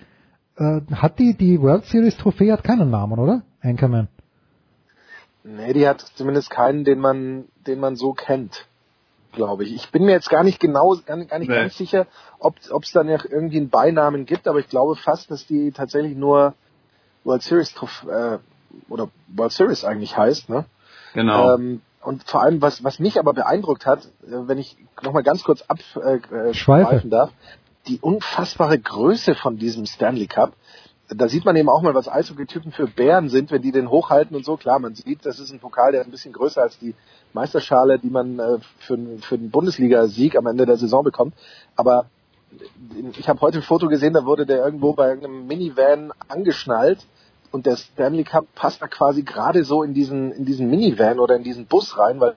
Äh, 0.58 0.82
hat 0.94 1.18
die, 1.20 1.34
die 1.36 1.60
World 1.62 1.86
Series 1.86 2.18
Trophäe 2.18 2.52
hat 2.54 2.64
keinen 2.64 2.90
Namen, 2.90 3.18
oder? 3.20 3.42
Anchorman. 3.62 4.08
Nee, 5.44 5.74
die 5.74 5.88
hat 5.88 6.02
zumindest 6.16 6.50
keinen, 6.50 6.84
den 6.84 7.00
man, 7.00 7.46
den 7.66 7.80
man 7.80 7.96
so 7.96 8.14
kennt, 8.14 8.68
glaube 9.32 9.64
ich. 9.64 9.74
Ich 9.74 9.90
bin 9.90 10.06
mir 10.06 10.12
jetzt 10.12 10.30
gar 10.30 10.44
nicht 10.44 10.60
genau, 10.60 10.96
gar 11.06 11.16
nicht, 11.16 11.32
gar 11.32 11.40
nicht 11.40 11.50
Nee. 11.50 11.56
ganz 11.56 11.78
sicher, 11.78 12.06
ob 12.38 12.58
es 12.60 12.92
dann 12.92 13.10
ja 13.10 13.18
irgendwie 13.28 13.58
einen 13.58 13.70
Beinamen 13.70 14.26
gibt, 14.26 14.48
aber 14.48 14.60
ich 14.60 14.68
glaube 14.68 14.96
fast, 14.96 15.32
dass 15.32 15.48
die 15.48 15.72
tatsächlich 15.72 16.16
nur 16.16 16.54
World 17.24 17.42
Series 17.42 17.76
Trof- 17.76 18.08
äh, 18.08 18.38
oder 18.90 19.10
World 19.30 19.52
Series 19.52 19.84
eigentlich 19.84 20.16
heißt, 20.16 20.50
ne? 20.50 20.66
Genau. 21.14 21.56
Ähm, 21.56 21.82
und 22.04 22.24
vor 22.24 22.42
allem, 22.42 22.62
was, 22.62 22.84
was 22.84 23.00
mich 23.00 23.20
aber 23.20 23.34
beeindruckt 23.34 23.86
hat, 23.86 24.06
äh, 24.24 24.48
wenn 24.48 24.58
ich 24.58 24.78
nochmal 25.02 25.24
ganz 25.24 25.44
kurz 25.44 25.62
abschweifen 25.64 26.32
äh, 26.32 27.08
äh, 27.08 27.10
darf, 27.10 27.32
die 27.88 28.00
unfassbare 28.00 28.80
Größe 28.80 29.36
von 29.36 29.58
diesem 29.58 29.86
Stanley 29.86 30.28
Cup. 30.28 30.54
Da 31.10 31.28
sieht 31.28 31.44
man 31.44 31.56
eben 31.58 31.68
auch 31.68 31.82
mal, 31.82 31.94
was 31.94 32.08
Eishockey-Typen 32.08 32.72
für 32.72 32.88
Bären 32.88 33.28
sind, 33.28 33.52
wenn 33.52 33.62
die 33.62 33.72
den 33.72 33.90
hochhalten 33.90 34.36
und 34.36 34.46
so. 34.46 34.56
Klar, 34.56 34.80
man 34.80 34.96
sieht, 34.96 35.26
das 35.26 35.40
ist 35.40 35.52
ein 35.52 35.60
Pokal, 35.60 35.92
der 35.92 36.02
ist 36.02 36.08
ein 36.08 36.12
bisschen 36.12 36.32
größer 36.32 36.62
als 36.62 36.80
die 36.80 36.96
Meisterschale, 37.34 38.00
die 38.00 38.10
man 38.10 38.40
äh, 38.40 38.60
für, 38.80 38.98
für 39.22 39.38
den 39.38 39.52
Bundesliga-Sieg 39.52 40.38
am 40.38 40.48
Ende 40.48 40.66
der 40.66 40.78
Saison 40.78 41.04
bekommt. 41.04 41.34
Aber 41.76 42.06
ich 43.18 43.28
habe 43.28 43.42
heute 43.42 43.60
ein 43.60 43.64
Foto 43.64 43.88
gesehen, 43.88 44.14
da 44.14 44.26
wurde 44.26 44.46
der 44.46 44.64
irgendwo 44.64 44.94
bei 44.94 45.10
irgendeinem 45.10 45.48
Minivan 45.48 46.12
angeschnallt 46.28 47.06
und 47.52 47.66
der 47.66 47.76
Stanley 47.76 48.24
Cup 48.24 48.48
passt 48.56 48.82
da 48.82 48.88
quasi 48.88 49.24
gerade 49.24 49.64
so 49.64 49.84
in 49.84 49.94
diesen 49.94 50.32
in 50.32 50.46
diesen 50.46 50.70
Minivan 50.70 51.20
oder 51.20 51.36
in 51.36 51.44
diesen 51.44 51.66
Bus 51.66 51.98
rein, 51.98 52.20
weil 52.20 52.36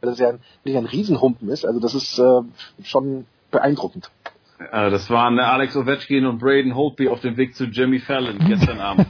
das 0.00 0.18
ja 0.18 0.30
ein, 0.30 0.40
wirklich 0.62 0.78
ein 0.78 0.86
Riesenhumpen 0.86 1.48
ist. 1.48 1.64
Also 1.66 1.80
das 1.80 1.94
ist 1.94 2.18
äh, 2.18 2.40
schon 2.82 3.26
beeindruckend. 3.50 4.10
Äh, 4.58 4.90
das 4.90 5.10
waren 5.10 5.38
Alex 5.38 5.76
Ovechkin 5.76 6.26
und 6.26 6.38
Braden 6.38 6.74
Holtby 6.74 7.08
auf 7.08 7.20
dem 7.20 7.36
Weg 7.36 7.54
zu 7.54 7.64
Jimmy 7.64 7.98
Fallon 7.98 8.38
gestern 8.38 8.80
Abend. 8.80 9.06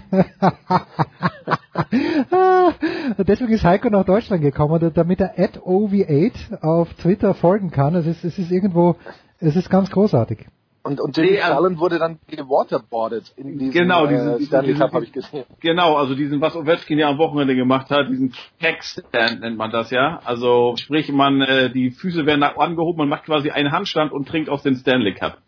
Deswegen 3.18 3.52
ist 3.52 3.64
Heiko 3.64 3.90
nach 3.90 4.04
Deutschland 4.04 4.42
gekommen, 4.42 4.92
damit 4.94 5.20
er 5.20 5.38
at 5.38 5.58
OV8 5.58 6.62
auf 6.62 6.94
Twitter 6.94 7.34
folgen 7.34 7.70
kann. 7.70 7.94
Es 7.94 8.06
ist, 8.06 8.24
es 8.24 8.38
ist 8.38 8.50
irgendwo, 8.50 8.96
es 9.38 9.56
ist 9.56 9.70
ganz 9.70 9.90
großartig. 9.90 10.46
Und, 10.82 10.98
und 10.98 11.14
Jimmy 11.16 11.32
Nee, 11.32 11.40
also- 11.42 11.54
Fallon 11.56 11.78
wurde 11.78 11.98
dann 11.98 12.18
gewaterboardet 12.26 13.34
in 13.36 13.58
diesem 13.58 13.72
Genau, 13.72 14.06
diesen, 14.06 14.28
äh, 14.28 14.32
diesen, 14.38 14.46
Stanley 14.46 14.66
diesen, 14.68 14.80
Cup 14.80 14.92
habe 14.94 15.04
ich 15.04 15.12
gesehen. 15.12 15.44
Genau, 15.60 15.96
also 15.96 16.14
diesen, 16.14 16.40
was 16.40 16.56
Ovechkin 16.56 16.98
ja 16.98 17.08
am 17.10 17.18
Wochenende 17.18 17.54
gemacht 17.54 17.90
hat, 17.90 18.08
diesen 18.08 18.32
Kegstand 18.60 19.40
nennt 19.40 19.58
man 19.58 19.70
das 19.70 19.90
ja. 19.90 20.20
Also 20.24 20.74
sprich, 20.78 21.12
man 21.12 21.42
äh, 21.42 21.70
die 21.70 21.90
Füße 21.90 22.24
werden 22.24 22.40
nach 22.40 22.56
angehoben, 22.56 22.96
man 22.98 23.08
macht 23.10 23.24
quasi 23.24 23.50
einen 23.50 23.72
Handstand 23.72 24.10
und 24.12 24.26
trinkt 24.26 24.48
aus 24.48 24.62
dem 24.62 24.74
Stanley 24.76 25.14
Cup. 25.14 25.38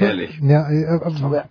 Ehrlich. 0.00 0.38
Ja, 0.42 0.68
äh, 0.68 0.82
äh, 0.82 1.22
Aber 1.22 1.44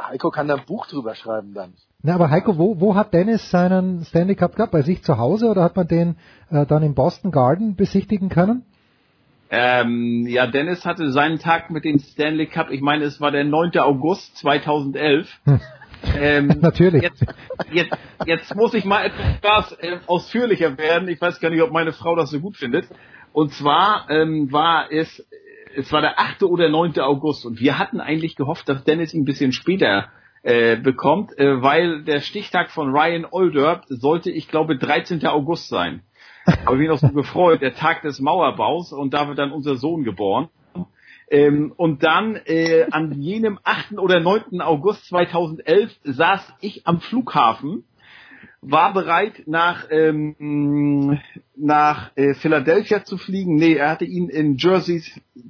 Heiko 0.00 0.30
kann 0.30 0.48
da 0.48 0.54
ein 0.54 0.64
Buch 0.66 0.86
drüber 0.86 1.14
schreiben 1.14 1.52
dann. 1.54 1.74
na, 2.02 2.14
aber 2.14 2.30
Heiko, 2.30 2.56
wo, 2.56 2.80
wo 2.80 2.94
hat 2.94 3.12
Dennis 3.12 3.50
seinen 3.50 4.02
Stanley 4.04 4.34
Cup 4.34 4.56
gehabt? 4.56 4.72
Bei 4.72 4.82
sich 4.82 5.02
zu 5.02 5.18
Hause 5.18 5.48
oder 5.50 5.62
hat 5.62 5.76
man 5.76 5.86
den 5.86 6.16
äh, 6.50 6.64
dann 6.64 6.82
im 6.82 6.94
Boston 6.94 7.30
Garden 7.32 7.76
besichtigen 7.76 8.30
können? 8.30 8.64
Ähm, 9.50 10.26
ja, 10.26 10.46
Dennis 10.46 10.84
hatte 10.84 11.12
seinen 11.12 11.38
Tag 11.38 11.70
mit 11.70 11.84
dem 11.84 11.98
Stanley 11.98 12.46
Cup, 12.46 12.70
ich 12.70 12.80
meine, 12.80 13.04
es 13.04 13.20
war 13.20 13.30
der 13.30 13.44
9. 13.44 13.78
August 13.78 14.36
2011. 14.38 15.28
Ähm, 16.18 16.48
Natürlich. 16.60 17.02
Jetzt, 17.02 17.24
jetzt, 17.72 17.96
jetzt 18.26 18.54
muss 18.56 18.74
ich 18.74 18.84
mal 18.84 19.06
etwas 19.06 19.72
äh, 19.80 19.98
ausführlicher 20.06 20.76
werden. 20.78 21.08
Ich 21.08 21.20
weiß 21.20 21.40
gar 21.40 21.50
nicht, 21.50 21.62
ob 21.62 21.70
meine 21.70 21.92
Frau 21.92 22.16
das 22.16 22.30
so 22.30 22.40
gut 22.40 22.56
findet. 22.56 22.86
Und 23.32 23.52
zwar 23.52 24.06
ähm, 24.10 24.50
war 24.50 24.90
es, 24.90 25.24
es 25.76 25.92
war 25.92 26.00
der 26.00 26.18
8. 26.18 26.42
oder 26.44 26.68
9. 26.68 26.98
August 27.00 27.44
und 27.46 27.60
wir 27.60 27.78
hatten 27.78 28.00
eigentlich 28.00 28.34
gehofft, 28.34 28.68
dass 28.68 28.84
Dennis 28.84 29.14
ihn 29.14 29.22
ein 29.22 29.26
bisschen 29.26 29.52
später 29.52 30.08
äh, 30.42 30.76
bekommt, 30.76 31.38
äh, 31.38 31.60
weil 31.62 32.02
der 32.04 32.20
Stichtag 32.20 32.70
von 32.70 32.90
Ryan 32.90 33.26
Olderb 33.30 33.84
sollte, 33.88 34.30
ich 34.30 34.48
glaube, 34.48 34.76
13. 34.78 35.26
August 35.26 35.68
sein. 35.68 36.02
Habe 36.46 36.76
mich 36.76 36.88
noch 36.88 36.98
so 36.98 37.08
gefreut, 37.08 37.60
der 37.62 37.74
Tag 37.74 38.02
des 38.02 38.20
Mauerbaus 38.20 38.92
und 38.92 39.14
da 39.14 39.28
wird 39.28 39.38
dann 39.38 39.52
unser 39.52 39.76
Sohn 39.76 40.04
geboren. 40.04 40.48
Ähm, 41.28 41.72
und 41.76 42.04
dann 42.04 42.36
äh, 42.46 42.86
an 42.90 43.20
jenem 43.20 43.58
8. 43.64 43.98
oder 43.98 44.20
9. 44.20 44.60
August 44.60 45.06
2011 45.06 45.90
saß 46.04 46.54
ich 46.60 46.86
am 46.86 47.00
Flughafen, 47.00 47.82
war 48.60 48.92
bereit 48.92 49.42
nach 49.46 49.86
ähm, 49.90 51.18
nach 51.56 52.10
äh, 52.16 52.34
Philadelphia 52.34 53.04
zu 53.04 53.16
fliegen. 53.18 53.56
Nee, 53.56 53.74
er 53.74 53.90
hatte 53.90 54.04
ihn 54.04 54.28
in 54.28 54.56
Jersey, 54.56 55.02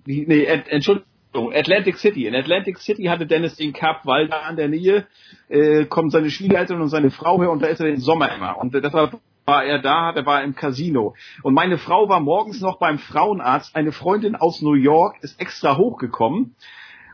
nee, 0.06 0.44
Ent- 0.44 0.68
Entschuldigung, 0.68 1.06
Atlantic 1.52 1.98
City. 1.98 2.26
In 2.26 2.34
Atlantic 2.34 2.78
City 2.78 3.04
hatte 3.04 3.26
Dennis 3.26 3.56
den 3.56 3.74
Cup, 3.74 4.00
weil 4.04 4.28
da 4.28 4.40
an 4.40 4.56
der 4.56 4.68
Nähe 4.68 5.06
äh, 5.48 5.84
kommen 5.84 6.08
seine 6.10 6.30
Schwiegereltern 6.30 6.80
und 6.80 6.88
seine 6.88 7.10
Frau 7.10 7.38
her 7.40 7.50
und 7.50 7.62
da 7.62 7.66
ist 7.66 7.80
er 7.80 7.86
den 7.86 8.00
Sommer 8.00 8.34
immer. 8.34 8.58
Und 8.58 8.74
äh, 8.74 8.80
deshalb 8.80 9.18
war 9.46 9.64
er 9.64 9.78
da, 9.78 10.12
der 10.12 10.26
war 10.26 10.42
im 10.42 10.56
Casino. 10.56 11.14
Und 11.42 11.54
meine 11.54 11.78
Frau 11.78 12.08
war 12.08 12.18
morgens 12.18 12.60
noch 12.60 12.78
beim 12.78 12.98
Frauenarzt. 12.98 13.76
Eine 13.76 13.92
Freundin 13.92 14.34
aus 14.34 14.60
New 14.60 14.74
York 14.74 15.22
ist 15.22 15.40
extra 15.40 15.76
hochgekommen. 15.76 16.56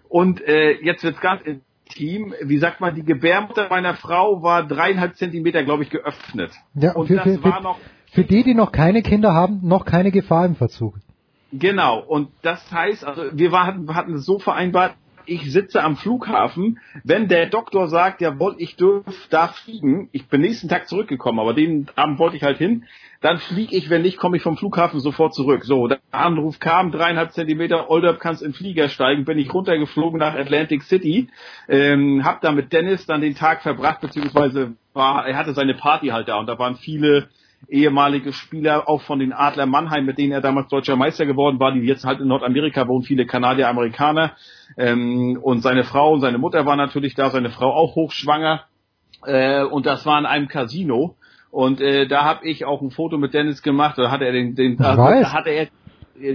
Und 0.09 0.41
äh, 0.41 0.73
jetzt 0.83 1.05
wird's 1.05 1.21
ganz 1.21 1.43
intim. 1.43 2.35
Wie 2.43 2.57
sagt 2.57 2.81
man, 2.81 2.95
die 2.95 3.05
Gebärmutter 3.05 3.69
meiner 3.69 3.95
Frau 3.95 4.43
war 4.43 4.67
dreieinhalb 4.67 5.17
Zentimeter, 5.17 5.63
glaube 5.63 5.83
ich, 5.83 5.91
geöffnet. 5.91 6.53
Ja, 6.75 6.95
und 6.95 7.09
für, 7.09 7.17
das 7.17 7.25
für, 7.25 7.45
war 7.45 7.61
noch 7.61 7.79
für 8.11 8.25
die, 8.25 8.43
die 8.43 8.55
noch 8.55 8.73
keine 8.73 9.03
Kinder 9.03 9.35
haben, 9.35 9.61
noch 9.63 9.85
keine 9.85 10.11
Gefahr 10.11 10.47
im 10.47 10.57
Verzug. 10.57 10.95
Genau, 11.53 12.01
und 12.01 12.31
das 12.41 12.73
heißt, 12.73 13.05
also 13.05 13.25
wir 13.33 13.53
war, 13.53 13.67
hatten, 13.67 13.95
hatten 13.95 14.15
es 14.15 14.25
so 14.25 14.39
vereinbart, 14.39 14.95
ich 15.27 15.53
sitze 15.53 15.82
am 15.82 15.97
Flughafen, 15.97 16.78
wenn 17.05 17.28
der 17.28 17.47
Doktor 17.47 17.89
sagt, 17.89 18.20
jawohl, 18.20 18.55
ich 18.59 18.77
dürf, 18.77 19.05
darf 19.31 19.57
fliegen, 19.57 20.09
ich 20.12 20.27
bin 20.28 20.40
nächsten 20.40 20.69
Tag 20.69 20.89
zurückgekommen, 20.89 21.40
aber 21.40 21.55
den 21.55 21.86
Abend 21.97 22.19
wollte 22.19 22.36
ich 22.36 22.43
halt 22.43 22.59
hin, 22.59 22.85
dann 23.20 23.39
fliege 23.39 23.77
ich, 23.77 23.89
wenn 23.89 24.03
nicht, 24.03 24.19
komme 24.19 24.36
ich 24.36 24.43
vom 24.43 24.57
Flughafen 24.57 25.01
sofort 25.01 25.35
zurück. 25.35 25.65
So, 25.65 25.86
der 25.86 26.01
Anruf 26.11 26.59
kam, 26.59 26.90
dreieinhalb 26.90 27.32
Zentimeter, 27.32 27.89
Olderb 27.89 28.19
kannst 28.19 28.43
in 28.43 28.53
Flieger 28.53 28.89
steigen, 28.89 29.24
bin 29.24 29.39
ich 29.39 29.53
runtergeflogen 29.55 30.19
nach 30.19 30.35
Atlantic 30.35 30.82
City, 30.82 31.28
ähm, 31.69 32.24
hab 32.24 32.40
da 32.40 32.53
mit 32.53 32.73
Dennis 32.73 33.07
dann 33.07 33.20
den 33.20 33.35
Tag 33.35 33.62
verbracht, 33.62 34.01
beziehungsweise 34.01 34.73
war, 34.93 35.27
er 35.27 35.36
hatte 35.36 35.55
seine 35.55 35.74
Party 35.74 36.09
halt 36.09 36.28
da 36.28 36.39
und 36.39 36.47
da 36.47 36.59
waren 36.59 36.77
viele 36.77 37.28
ehemalige 37.68 38.32
Spieler, 38.32 38.89
auch 38.89 39.02
von 39.02 39.18
den 39.18 39.32
Adler 39.32 39.66
Mannheim, 39.66 40.05
mit 40.05 40.18
denen 40.18 40.32
er 40.32 40.40
damals 40.40 40.68
deutscher 40.68 40.97
Meister 40.97 41.26
geworden 41.26 41.59
war, 41.60 41.72
die 41.72 41.80
jetzt 41.80 42.05
halt 42.05 42.20
in 42.20 42.28
Nordamerika 42.28 42.86
wohnen, 42.89 43.05
viele 43.05 43.26
Kanadier, 43.26 43.68
Amerikaner. 43.68 44.32
Ähm, 44.76 45.39
und 45.40 45.62
seine 45.62 45.84
Frau 45.84 46.12
und 46.12 46.20
seine 46.20 46.39
Mutter 46.39 46.66
waren 46.66 46.78
natürlich 46.78 47.14
da, 47.14 47.30
seine 47.30 47.51
Frau 47.51 47.72
auch 47.72 47.94
hochschwanger. 47.94 48.64
Äh, 49.24 49.62
und 49.64 49.86
das 49.86 50.05
war 50.06 50.18
in 50.18 50.26
einem 50.26 50.48
Casino. 50.48 51.16
Und 51.51 51.80
äh, 51.80 52.06
da 52.06 52.24
habe 52.24 52.47
ich 52.48 52.64
auch 52.64 52.80
ein 52.80 52.90
Foto 52.90 53.18
mit 53.18 53.34
Dennis 53.34 53.62
gemacht. 53.62 53.98
Da 53.98 54.10
hatte 54.10 54.24
er 54.24 54.32
den, 54.32 54.55
den 54.55 54.78
weiß. 54.78 55.22
da 55.22 55.32
hatte 55.32 55.51
er 55.51 55.68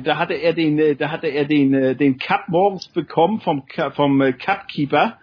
da 0.03 0.17
hatte 0.17 0.33
er 0.33 0.53
den, 0.53 0.79
äh, 0.79 0.95
da 0.95 1.11
hatte 1.11 1.27
er 1.27 1.45
den, 1.45 1.73
äh, 1.73 1.95
den 1.95 2.17
Cup 2.17 2.49
morgens 2.49 2.87
bekommen 2.89 3.39
vom, 3.39 3.63
vom 3.93 4.21
äh, 4.21 4.33
Cupkeeper. 4.33 5.17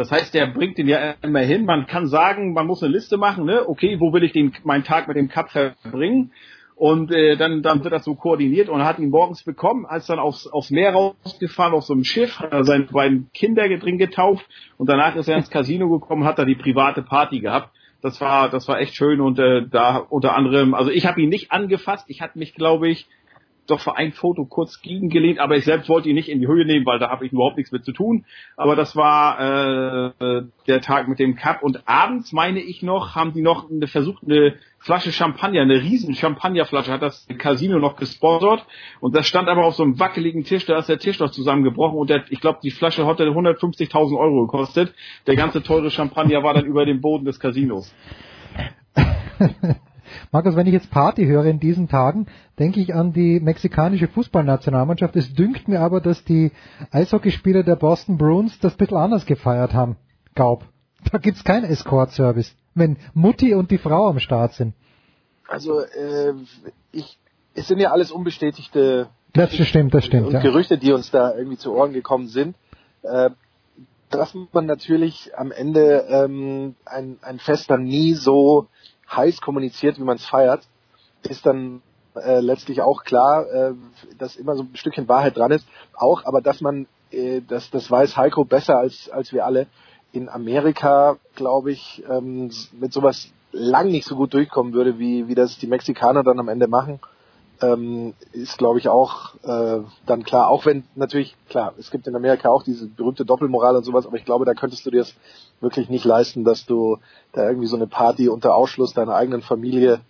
Das 0.00 0.10
heißt, 0.10 0.32
der 0.32 0.46
bringt 0.46 0.78
den 0.78 0.88
ja 0.88 1.14
immer 1.20 1.40
hin. 1.40 1.66
Man 1.66 1.86
kann 1.86 2.06
sagen, 2.06 2.54
man 2.54 2.66
muss 2.66 2.82
eine 2.82 2.90
Liste 2.90 3.18
machen, 3.18 3.44
ne? 3.44 3.68
Okay, 3.68 4.00
wo 4.00 4.14
will 4.14 4.24
ich 4.24 4.32
den, 4.32 4.54
meinen 4.64 4.82
Tag 4.82 5.08
mit 5.08 5.18
dem 5.18 5.28
Cup 5.28 5.50
verbringen? 5.50 6.32
Und 6.74 7.12
äh, 7.12 7.36
dann, 7.36 7.60
dann 7.60 7.84
wird 7.84 7.92
das 7.92 8.06
so 8.06 8.14
koordiniert 8.14 8.70
und 8.70 8.82
hat 8.82 8.98
ihn 8.98 9.10
morgens 9.10 9.42
bekommen, 9.42 9.84
als 9.84 10.06
dann 10.06 10.18
aufs, 10.18 10.46
aufs 10.46 10.70
Meer 10.70 10.94
rausgefahren, 10.94 11.74
auf 11.74 11.84
so 11.84 11.92
einem 11.92 12.04
Schiff, 12.04 12.40
hat 12.40 12.50
er 12.50 12.64
seine 12.64 12.84
beiden 12.84 13.28
Kinder 13.34 13.68
drin 13.76 13.98
getauft 13.98 14.46
und 14.78 14.88
danach 14.88 15.16
ist 15.16 15.28
er 15.28 15.36
ins 15.36 15.50
Casino 15.50 15.90
gekommen, 15.90 16.24
hat 16.24 16.38
da 16.38 16.46
die 16.46 16.54
private 16.54 17.02
Party 17.02 17.40
gehabt. 17.40 17.68
Das 18.00 18.22
war, 18.22 18.48
das 18.48 18.66
war 18.68 18.80
echt 18.80 18.96
schön 18.96 19.20
und 19.20 19.38
äh, 19.38 19.66
da 19.70 19.98
unter 19.98 20.34
anderem, 20.34 20.72
also 20.72 20.90
ich 20.90 21.04
habe 21.04 21.20
ihn 21.20 21.28
nicht 21.28 21.52
angefasst, 21.52 22.06
ich 22.08 22.22
hatte 22.22 22.38
mich, 22.38 22.54
glaube 22.54 22.88
ich, 22.88 23.06
doch 23.70 23.80
für 23.80 23.96
ein 23.96 24.12
Foto 24.12 24.44
kurz 24.44 24.80
gegengelehnt, 24.82 25.38
aber 25.38 25.56
ich 25.56 25.64
selbst 25.64 25.88
wollte 25.88 26.08
ihn 26.08 26.14
nicht 26.14 26.28
in 26.28 26.40
die 26.40 26.46
Höhe 26.46 26.64
nehmen, 26.64 26.86
weil 26.86 26.98
da 26.98 27.10
habe 27.10 27.26
ich 27.26 27.32
überhaupt 27.32 27.56
nichts 27.56 27.72
mit 27.72 27.84
zu 27.84 27.92
tun. 27.92 28.24
Aber 28.56 28.76
das 28.76 28.96
war 28.96 30.10
äh, 30.20 30.42
der 30.66 30.80
Tag 30.80 31.08
mit 31.08 31.18
dem 31.18 31.36
Cup 31.36 31.62
und 31.62 31.88
abends 31.88 32.32
meine 32.32 32.60
ich 32.60 32.82
noch, 32.82 33.14
haben 33.14 33.32
die 33.32 33.42
noch 33.42 33.70
eine, 33.70 33.86
versucht, 33.86 34.22
eine 34.24 34.54
Flasche 34.78 35.12
Champagner, 35.12 35.60
eine 35.60 35.82
riesen 35.82 36.14
Champagnerflasche, 36.14 36.90
hat 36.90 37.02
das 37.02 37.26
Casino 37.38 37.78
noch 37.78 37.96
gesponsert 37.96 38.64
und 39.00 39.14
das 39.14 39.26
stand 39.26 39.48
aber 39.48 39.64
auf 39.66 39.74
so 39.74 39.82
einem 39.82 39.98
wackeligen 39.98 40.44
Tisch, 40.44 40.64
da 40.66 40.78
ist 40.78 40.88
der 40.88 40.98
Tisch 40.98 41.18
noch 41.18 41.30
zusammengebrochen 41.30 41.98
und 41.98 42.08
der, 42.08 42.24
ich 42.30 42.40
glaube, 42.40 42.60
die 42.62 42.70
Flasche 42.70 43.06
hatte 43.06 43.24
150.000 43.24 44.18
Euro 44.18 44.46
gekostet. 44.46 44.94
Der 45.26 45.36
ganze 45.36 45.62
teure 45.62 45.90
Champagner 45.90 46.42
war 46.42 46.54
dann 46.54 46.64
über 46.64 46.86
dem 46.86 47.00
Boden 47.00 47.24
des 47.24 47.38
Casinos. 47.38 47.94
Markus, 50.32 50.56
wenn 50.56 50.66
ich 50.66 50.72
jetzt 50.72 50.90
Party 50.90 51.26
höre 51.26 51.44
in 51.46 51.60
diesen 51.60 51.88
Tagen, 51.88 52.26
denke 52.58 52.80
ich 52.80 52.94
an 52.94 53.12
die 53.12 53.40
mexikanische 53.40 54.08
Fußballnationalmannschaft. 54.08 55.16
Es 55.16 55.32
dünkt 55.34 55.68
mir 55.68 55.80
aber, 55.80 56.00
dass 56.00 56.24
die 56.24 56.52
Eishockeyspieler 56.90 57.62
der 57.62 57.76
Boston 57.76 58.18
Bruins 58.18 58.58
das 58.60 58.74
ein 58.74 58.78
bisschen 58.78 58.96
anders 58.96 59.26
gefeiert 59.26 59.74
haben. 59.74 59.96
Gaub. 60.34 60.64
Da 61.10 61.18
gibt's 61.18 61.44
keinen 61.44 61.64
Escort-Service, 61.64 62.54
wenn 62.74 62.96
Mutti 63.14 63.54
und 63.54 63.70
die 63.70 63.78
Frau 63.78 64.08
am 64.08 64.18
Start 64.20 64.52
sind. 64.54 64.74
Also 65.48 65.80
äh, 65.80 66.34
ich, 66.92 67.18
es 67.54 67.68
sind 67.68 67.80
ja 67.80 67.90
alles 67.90 68.10
unbestätigte 68.10 69.08
Das 69.32 69.52
stimmt, 69.54 69.94
das 69.94 70.04
stimmt. 70.04 70.26
und 70.28 70.32
Ja. 70.32 70.40
Gerüchte, 70.40 70.78
die 70.78 70.92
uns 70.92 71.10
da 71.10 71.34
irgendwie 71.34 71.56
zu 71.56 71.74
Ohren 71.74 71.92
gekommen 71.92 72.28
sind. 72.28 72.54
Äh, 73.02 73.30
dass 74.10 74.34
man 74.52 74.66
natürlich 74.66 75.30
am 75.36 75.52
Ende 75.52 76.04
ähm, 76.08 76.74
ein, 76.84 77.18
ein 77.22 77.38
Fest 77.38 77.70
dann 77.70 77.84
nie 77.84 78.14
so 78.14 78.66
heiß 79.14 79.40
kommuniziert, 79.40 79.98
wie 79.98 80.04
man 80.04 80.16
es 80.16 80.26
feiert, 80.26 80.62
ist 81.22 81.44
dann 81.46 81.82
äh, 82.14 82.40
letztlich 82.40 82.82
auch 82.82 83.04
klar, 83.04 83.46
äh, 83.46 83.74
dass 84.18 84.36
immer 84.36 84.56
so 84.56 84.62
ein 84.62 84.76
Stückchen 84.76 85.08
Wahrheit 85.08 85.36
dran 85.36 85.52
ist. 85.52 85.66
Auch, 85.94 86.24
aber 86.24 86.40
dass 86.40 86.60
man, 86.60 86.86
äh, 87.10 87.40
das, 87.46 87.70
das 87.70 87.90
weiß 87.90 88.16
Heiko 88.16 88.44
besser 88.44 88.78
als, 88.78 89.10
als 89.10 89.32
wir 89.32 89.44
alle, 89.44 89.66
in 90.12 90.28
Amerika, 90.28 91.18
glaube 91.36 91.70
ich, 91.70 92.02
ähm, 92.10 92.50
mit 92.72 92.92
sowas 92.92 93.30
lang 93.52 93.90
nicht 93.90 94.06
so 94.06 94.16
gut 94.16 94.34
durchkommen 94.34 94.72
würde, 94.72 94.98
wie, 94.98 95.28
wie 95.28 95.34
das 95.34 95.58
die 95.58 95.66
Mexikaner 95.66 96.24
dann 96.24 96.40
am 96.40 96.48
Ende 96.48 96.66
machen 96.66 97.00
ähm, 97.62 98.14
ist, 98.32 98.58
glaube 98.58 98.78
ich, 98.78 98.88
auch 98.88 99.34
äh, 99.42 99.80
dann 100.06 100.22
klar. 100.24 100.48
Auch 100.48 100.66
wenn 100.66 100.84
natürlich, 100.94 101.36
klar, 101.48 101.74
es 101.78 101.90
gibt 101.90 102.06
in 102.06 102.16
Amerika 102.16 102.48
auch 102.48 102.62
diese 102.62 102.86
berühmte 102.86 103.24
Doppelmoral 103.24 103.76
und 103.76 103.84
sowas, 103.84 104.06
aber 104.06 104.16
ich 104.16 104.24
glaube, 104.24 104.44
da 104.44 104.54
könntest 104.54 104.84
du 104.86 104.90
dir 104.90 105.02
es 105.02 105.14
wirklich 105.60 105.88
nicht 105.88 106.04
leisten, 106.04 106.44
dass 106.44 106.66
du 106.66 106.98
da 107.32 107.46
irgendwie 107.46 107.66
so 107.66 107.76
eine 107.76 107.86
Party 107.86 108.28
unter 108.28 108.54
Ausschluss 108.54 108.94
deiner 108.94 109.14
eigenen 109.14 109.42
Familie 109.42 110.00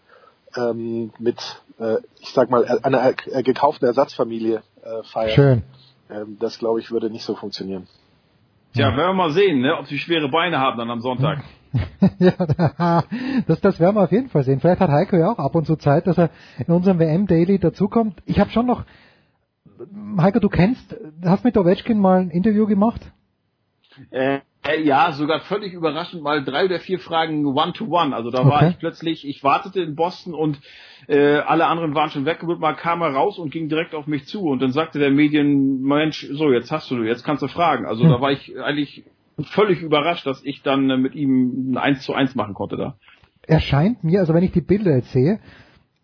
ähm, 0.56 1.12
mit, 1.18 1.62
äh, 1.78 1.96
ich 2.20 2.30
sag 2.30 2.50
mal, 2.50 2.66
einer 2.82 3.14
äh, 3.26 3.42
gekauften 3.42 3.86
Ersatzfamilie 3.86 4.62
äh, 4.82 5.02
feiern. 5.04 5.34
Schön. 5.34 5.62
Ähm, 6.10 6.36
das, 6.40 6.58
glaube 6.58 6.80
ich, 6.80 6.90
würde 6.90 7.10
nicht 7.10 7.24
so 7.24 7.34
funktionieren. 7.34 7.86
Tja, 8.74 8.96
werden 8.96 9.10
wir 9.10 9.14
mal 9.14 9.32
sehen, 9.32 9.60
ne, 9.60 9.76
ob 9.76 9.86
sie 9.86 9.98
schwere 9.98 10.28
Beine 10.28 10.58
haben 10.58 10.78
dann 10.78 10.90
am 10.90 11.00
Sonntag. 11.00 11.42
ja, 12.18 13.04
das, 13.46 13.60
das 13.60 13.78
werden 13.80 13.96
wir 13.96 14.02
auf 14.04 14.12
jeden 14.12 14.28
Fall 14.28 14.42
sehen. 14.44 14.60
Vielleicht 14.60 14.80
hat 14.80 14.90
Heiko 14.90 15.16
ja 15.16 15.30
auch 15.32 15.38
ab 15.38 15.54
und 15.54 15.66
zu 15.66 15.76
Zeit, 15.76 16.06
dass 16.06 16.18
er 16.18 16.30
in 16.58 16.72
unserem 16.72 16.98
WM-Daily 16.98 17.58
dazukommt. 17.58 18.20
Ich 18.26 18.40
habe 18.40 18.50
schon 18.50 18.66
noch, 18.66 18.84
Heiko, 20.18 20.40
du 20.40 20.48
kennst, 20.48 20.96
hast 21.24 21.44
mit 21.44 21.56
Ovechkin 21.56 21.98
mal 22.00 22.20
ein 22.20 22.30
Interview 22.30 22.66
gemacht? 22.66 23.00
Äh, 24.10 24.40
äh, 24.62 24.82
ja, 24.82 25.12
sogar 25.12 25.40
völlig 25.40 25.72
überraschend 25.72 26.22
mal 26.22 26.44
drei 26.44 26.64
oder 26.66 26.80
vier 26.80 26.98
Fragen 26.98 27.46
One-to-One. 27.46 28.14
Also 28.14 28.30
da 28.30 28.44
war 28.44 28.58
Okay. 28.58 28.70
ich 28.70 28.78
plötzlich, 28.78 29.26
ich 29.26 29.42
wartete 29.42 29.80
in 29.80 29.94
Boston 29.96 30.34
und 30.34 30.60
äh, 31.08 31.38
alle 31.38 31.66
anderen 31.66 31.94
waren 31.94 32.10
schon 32.10 32.26
weg. 32.26 32.42
Mal 32.42 32.74
kam 32.74 33.00
er 33.00 33.14
raus 33.14 33.38
und 33.38 33.50
ging 33.50 33.68
direkt 33.68 33.94
auf 33.94 34.06
mich 34.06 34.26
zu. 34.26 34.42
Und 34.42 34.60
dann 34.60 34.72
sagte 34.72 34.98
der 34.98 35.10
Medien, 35.10 35.80
Mensch, 35.80 36.26
so, 36.32 36.52
jetzt 36.52 36.70
hast 36.70 36.90
du, 36.90 37.02
jetzt 37.04 37.24
kannst 37.24 37.42
du 37.42 37.48
fragen. 37.48 37.86
Also 37.86 38.04
Hm. 38.04 38.10
da 38.10 38.20
war 38.20 38.32
ich 38.32 38.58
eigentlich 38.60 39.04
völlig 39.44 39.82
überrascht, 39.82 40.26
dass 40.26 40.42
ich 40.44 40.62
dann 40.62 40.90
äh, 40.90 40.96
mit 40.96 41.14
ihm 41.14 41.72
ein 41.72 41.78
1 41.78 42.02
zu 42.02 42.14
1 42.14 42.34
machen 42.34 42.54
konnte 42.54 42.76
da. 42.76 42.96
erscheint 43.46 44.04
mir, 44.04 44.20
also 44.20 44.34
wenn 44.34 44.44
ich 44.44 44.52
die 44.52 44.60
Bilder 44.60 44.94
jetzt 44.96 45.12
sehe, 45.12 45.40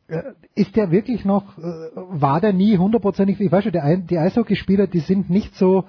äh, 0.08 0.22
ist 0.54 0.76
der 0.76 0.90
wirklich 0.90 1.24
noch, 1.24 1.58
äh, 1.58 1.62
war 1.94 2.40
der 2.40 2.52
nie 2.52 2.76
hundertprozentig, 2.78 3.40
ich 3.40 3.52
weiß 3.52 3.64
schon, 3.64 3.72
der 3.72 3.96
die 3.98 4.18
Eishockeyspieler, 4.18 4.86
die 4.86 5.00
sind 5.00 5.30
nicht 5.30 5.54
so, 5.54 5.84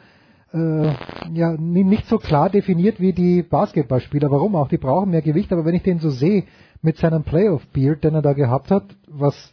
äh, 0.54 0.88
ja, 1.34 1.56
ni- 1.58 1.84
nicht 1.84 2.06
so 2.08 2.18
klar 2.18 2.50
definiert 2.50 3.00
wie 3.00 3.14
die 3.14 3.44
Basketballspieler. 3.44 4.32
Warum 4.32 4.56
auch? 4.56 4.68
Die 4.70 4.78
brauchen 4.78 5.12
mehr 5.12 5.22
Gewicht, 5.22 5.52
aber 5.52 5.66
wenn 5.66 5.76
ich 5.76 5.84
den 5.84 6.00
so 6.00 6.10
sehe, 6.10 6.44
mit 6.82 6.98
seinem 6.98 7.24
Playoff-Beard, 7.24 8.04
den 8.04 8.14
er 8.16 8.22
da 8.22 8.34
gehabt 8.34 8.72
hat, 8.72 8.86
was 9.08 9.52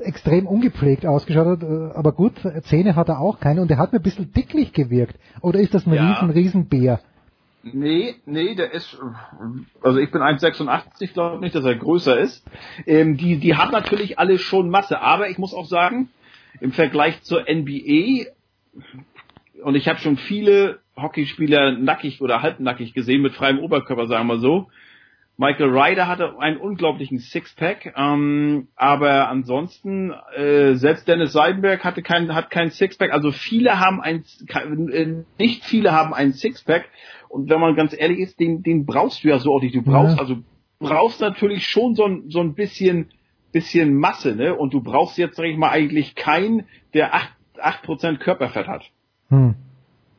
extrem 0.00 0.46
ungepflegt 0.46 1.06
ausgeschaut 1.06 1.46
hat, 1.46 1.62
äh, 1.62 1.92
aber 1.94 2.12
gut, 2.12 2.32
Zähne 2.64 2.96
hat 2.96 3.08
er 3.08 3.20
auch 3.20 3.40
keine 3.40 3.62
und 3.62 3.70
er 3.70 3.78
hat 3.78 3.92
mir 3.92 4.00
ein 4.00 4.02
bisschen 4.02 4.32
dicklich 4.32 4.72
gewirkt. 4.72 5.16
Oder 5.40 5.60
ist 5.60 5.74
das 5.74 5.86
ein 5.86 5.94
Ja. 5.94 6.10
riesen, 6.10 6.30
riesen 6.30 6.68
Bär? 6.68 7.00
Nee, 7.62 8.16
nee, 8.26 8.54
der 8.54 8.72
ist, 8.72 8.98
also 9.80 9.98
ich 9.98 10.10
bin 10.10 10.20
1,86, 10.20 11.14
glaube 11.14 11.40
nicht, 11.40 11.54
dass 11.54 11.64
er 11.64 11.74
größer 11.76 12.18
ist. 12.18 12.44
Ähm, 12.86 13.16
die, 13.16 13.38
die 13.38 13.56
haben 13.56 13.70
natürlich 13.70 14.18
alle 14.18 14.38
schon 14.38 14.68
Masse, 14.68 15.00
aber 15.00 15.30
ich 15.30 15.38
muss 15.38 15.54
auch 15.54 15.64
sagen, 15.66 16.10
im 16.60 16.72
Vergleich 16.72 17.22
zur 17.22 17.44
NBA, 17.48 18.26
und 19.62 19.76
ich 19.76 19.88
habe 19.88 19.98
schon 19.98 20.18
viele 20.18 20.80
Hockeyspieler 20.96 21.72
nackig 21.78 22.20
oder 22.20 22.42
halbnackig 22.42 22.92
gesehen, 22.92 23.22
mit 23.22 23.32
freiem 23.32 23.58
Oberkörper, 23.58 24.08
sagen 24.08 24.28
wir 24.28 24.38
so. 24.38 24.68
Michael 25.36 25.76
Ryder 25.76 26.06
hatte 26.06 26.38
einen 26.38 26.58
unglaublichen 26.58 27.18
Sixpack, 27.18 27.92
ähm, 27.96 28.68
aber 28.76 29.28
ansonsten 29.28 30.12
äh, 30.36 30.74
selbst 30.74 31.08
Dennis 31.08 31.32
Seidenberg 31.32 31.84
hatte 31.84 32.02
kein, 32.02 32.34
hat 32.34 32.50
kein 32.50 32.70
Sixpack. 32.70 33.12
Also 33.12 33.32
viele 33.32 33.80
haben 33.80 34.00
ein, 34.00 34.24
äh, 34.48 35.24
nicht 35.38 35.64
viele 35.64 35.92
haben 35.92 36.14
ein 36.14 36.32
Sixpack. 36.32 36.84
Und 37.28 37.50
wenn 37.50 37.60
man 37.60 37.74
ganz 37.74 37.94
ehrlich 37.98 38.20
ist, 38.20 38.38
den, 38.38 38.62
den 38.62 38.86
brauchst 38.86 39.24
du 39.24 39.28
ja 39.28 39.38
so 39.40 39.54
auch 39.54 39.60
nicht. 39.60 39.74
Du 39.74 39.82
brauchst 39.82 40.16
Ja. 40.16 40.20
also 40.22 40.36
brauchst 40.78 41.20
natürlich 41.20 41.66
schon 41.66 41.96
so 41.96 42.04
ein, 42.04 42.30
so 42.30 42.40
ein 42.40 42.54
bisschen 42.54 43.10
bisschen 43.50 43.94
Masse, 43.94 44.34
ne? 44.34 44.54
Und 44.54 44.74
du 44.74 44.82
brauchst 44.82 45.16
jetzt 45.16 45.36
sag 45.36 45.46
ich 45.46 45.56
mal 45.56 45.70
eigentlich 45.70 46.14
keinen, 46.16 46.64
der 46.92 47.14
acht 47.14 47.32
acht 47.60 47.82
Prozent 47.82 48.20
Körperfett 48.20 48.66
hat. 48.66 48.82
Hm. 49.30 49.54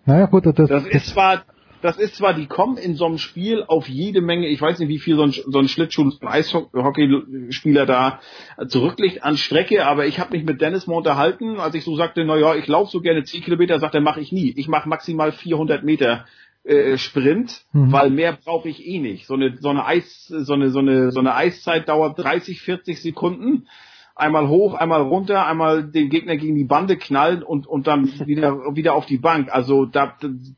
Naja, 0.06 0.26
gut, 0.28 0.46
das, 0.46 0.56
Das 0.56 0.86
ist 0.86 1.08
zwar, 1.08 1.44
das 1.86 1.98
ist 1.98 2.16
zwar, 2.16 2.34
die 2.34 2.48
kommen 2.48 2.78
in 2.78 2.96
so 2.96 3.06
einem 3.06 3.18
Spiel 3.18 3.64
auf 3.68 3.88
jede 3.88 4.22
Menge, 4.22 4.48
ich 4.48 4.62
weiß 4.62 4.80
nicht, 4.80 4.90
wie 4.90 5.00
viel 5.00 5.16
so 5.16 5.24
ein, 5.24 5.32
so 5.32 5.60
ein 5.60 5.68
Schlittschuh, 5.68 6.12
Eishockeyspieler 6.22 7.86
da 7.86 8.20
zurücklegt 8.68 9.24
an 9.24 9.38
Strecke, 9.38 9.86
aber 9.86 10.06
ich 10.06 10.20
habe 10.20 10.36
mich 10.36 10.46
mit 10.46 10.62
Dennis 10.62 10.88
mal 10.88 10.96
unterhalten, 10.98 11.60
als 11.60 11.76
ich 11.76 11.84
so 11.84 11.96
sagte, 11.96 12.26
na 12.26 12.38
ja, 12.38 12.56
ich 12.56 12.68
laufe 12.68 12.92
so 12.92 13.02
gerne 13.02 13.24
10 13.24 13.42
Kilometer, 13.44 13.80
sagt 13.80 13.96
er, 13.96 14.02
mache 14.02 14.22
ich 14.22 14.32
nie. 14.32 14.54
Ich 14.58 14.68
mache 14.68 14.90
maximal 14.90 15.32
400 15.32 15.84
Meter 15.84 16.26
äh, 16.64 16.98
Sprint, 16.98 17.62
Mhm. 17.74 17.92
weil 17.92 18.10
mehr 18.10 18.38
brauche 18.44 18.70
ich 18.70 18.86
eh 18.86 19.00
nicht. 19.00 19.28
So 19.28 19.36
eine, 19.36 19.58
so 19.60 19.70
eine 19.70 19.86
Eis, 19.86 20.26
so 20.28 20.54
eine, 20.54 20.70
so 20.72 20.80
eine, 20.80 21.12
so 21.12 21.20
eine 21.20 21.36
Eiszeit 21.36 21.88
dauert 21.90 22.18
30, 22.18 22.62
40 22.62 23.02
Sekunden. 23.02 23.68
Einmal 24.16 24.48
hoch, 24.48 24.74
einmal 24.74 25.02
runter, 25.02 25.46
einmal 25.46 25.84
den 25.84 26.10
Gegner 26.10 26.38
gegen 26.38 26.56
die 26.56 26.64
Bande 26.64 26.96
knallen 26.96 27.44
und, 27.44 27.68
und 27.68 27.86
dann 27.86 28.06
wieder, 28.26 28.76
wieder 28.76 28.96
auf 28.96 29.06
die 29.06 29.18
Bank. 29.18 29.54
Also 29.54 29.86
da, 29.86 30.18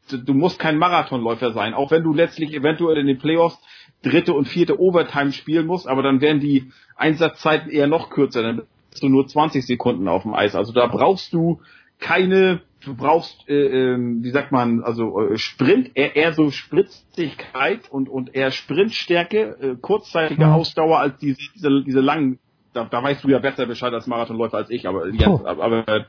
du 0.09 0.34
musst 0.34 0.59
kein 0.59 0.77
Marathonläufer 0.77 1.51
sein, 1.51 1.73
auch 1.73 1.91
wenn 1.91 2.03
du 2.03 2.13
letztlich 2.13 2.53
eventuell 2.53 2.97
in 2.97 3.07
den 3.07 3.17
Playoffs 3.17 3.59
dritte 4.03 4.34
und 4.34 4.47
vierte 4.47 4.79
Overtime 4.79 5.34
spielen 5.34 5.65
musst, 5.65 5.88
aber 5.88 6.03
dann 6.03 6.21
werden 6.21 6.39
die 6.39 6.71
Einsatzzeiten 6.95 7.71
eher 7.71 7.88
noch 7.88 8.11
kürzer, 8.11 8.43
dann 8.43 8.61
bist 8.91 9.01
du 9.01 9.09
nur 9.09 9.27
20 9.27 9.65
Sekunden 9.65 10.07
auf 10.07 10.21
dem 10.21 10.35
Eis. 10.35 10.55
Also 10.55 10.71
da 10.71 10.85
brauchst 10.85 11.34
du 11.34 11.59
keine, 11.99 12.61
du 12.85 12.95
brauchst, 12.95 13.49
äh, 13.49 13.93
äh, 13.93 13.97
wie 13.97 14.29
sagt 14.29 14.51
man, 14.51 14.84
also 14.84 15.19
äh, 15.19 15.38
Sprint, 15.39 15.91
eher, 15.95 16.15
eher 16.15 16.34
so 16.34 16.51
Spritzigkeit 16.51 17.89
und, 17.89 18.07
und 18.07 18.35
eher 18.35 18.51
Sprintstärke, 18.51 19.57
äh, 19.59 19.75
kurzzeitige 19.81 20.43
Ja. 20.43 20.53
Ausdauer 20.53 20.99
als 20.99 21.17
diese, 21.17 21.39
diese, 21.55 21.84
diese 21.84 22.01
langen, 22.01 22.38
da, 22.78 22.86
da 22.86 23.04
weißt 23.04 23.24
du 23.24 23.30
ja 23.30 23.40
besser 23.40 23.66
Bescheid 23.66 23.94
als 23.94 24.08
Marathonläufer 24.08 24.58
als 24.58 24.70
ich, 24.70 24.88
aber, 24.88 25.08
ja, 25.10 25.30
Oh. 25.30 25.41
aber, 25.45 25.64
aber 25.64 26.06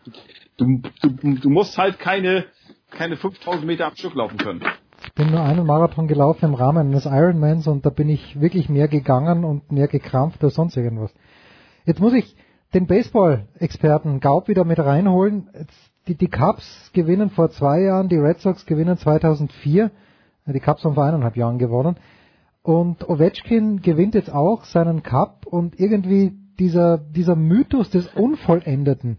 du, 0.57 0.81
du, 1.03 1.35
du 1.35 1.51
musst 1.51 1.79
halt 1.79 1.99
keine, 1.99 2.45
keine 2.91 3.17
5000 3.17 3.65
Meter 3.67 3.87
am 3.87 3.97
Stück 3.97 4.15
laufen 4.15 4.37
können. 4.37 4.63
Ich 5.05 5.13
bin 5.15 5.31
nur 5.31 5.43
einen 5.43 5.65
Marathon 5.65 6.09
gelaufen 6.09 6.45
im 6.47 6.55
Rahmen 6.55 6.89
eines 6.89 7.07
Ironmans 7.07 7.67
und 7.67 7.87
da 7.87 7.91
bin 7.91 8.09
ich 8.09 8.41
wirklich 8.41 8.69
mehr 8.69 8.89
gegangen 8.89 9.45
und 9.45 9.71
mehr 9.73 9.89
gekrampft 9.89 10.43
als 10.45 10.55
sonst 10.55 10.77
irgendwas. 10.77 11.15
Jetzt 11.87 12.01
muss 12.01 12.13
ich 12.13 12.37
den 12.75 12.87
Baseball-Experten 12.87 14.21
Gaub 14.21 14.49
wieder 14.49 14.65
mit 14.65 14.79
reinholen. 14.79 15.49
Jetzt, 15.59 15.91
die, 16.09 16.17
die 16.17 16.29
Cubs 16.29 16.91
gewinnen 16.93 17.31
vor 17.31 17.51
zwei 17.51 17.81
Jahren, 17.81 18.09
die 18.09 18.17
Red 18.17 18.41
Sox 18.41 18.67
gewinnen 18.67 18.97
2004. 18.99 19.91
Die 20.47 20.61
Cubs 20.61 20.85
haben 20.85 20.95
vor 20.95 21.05
eineinhalb 21.05 21.37
Jahren 21.37 21.59
gewonnen. 21.59 21.97
Und 22.63 23.09
Ovechkin 23.09 23.81
gewinnt 23.83 24.15
jetzt 24.15 24.33
auch 24.33 24.65
seinen 24.65 25.03
Cup 25.03 25.47
und 25.47 25.79
irgendwie 25.79 26.33
dieser, 26.59 26.99
dieser 26.99 27.37
Mythos 27.37 27.91
des 27.91 28.09
Unvollendeten, 28.09 29.19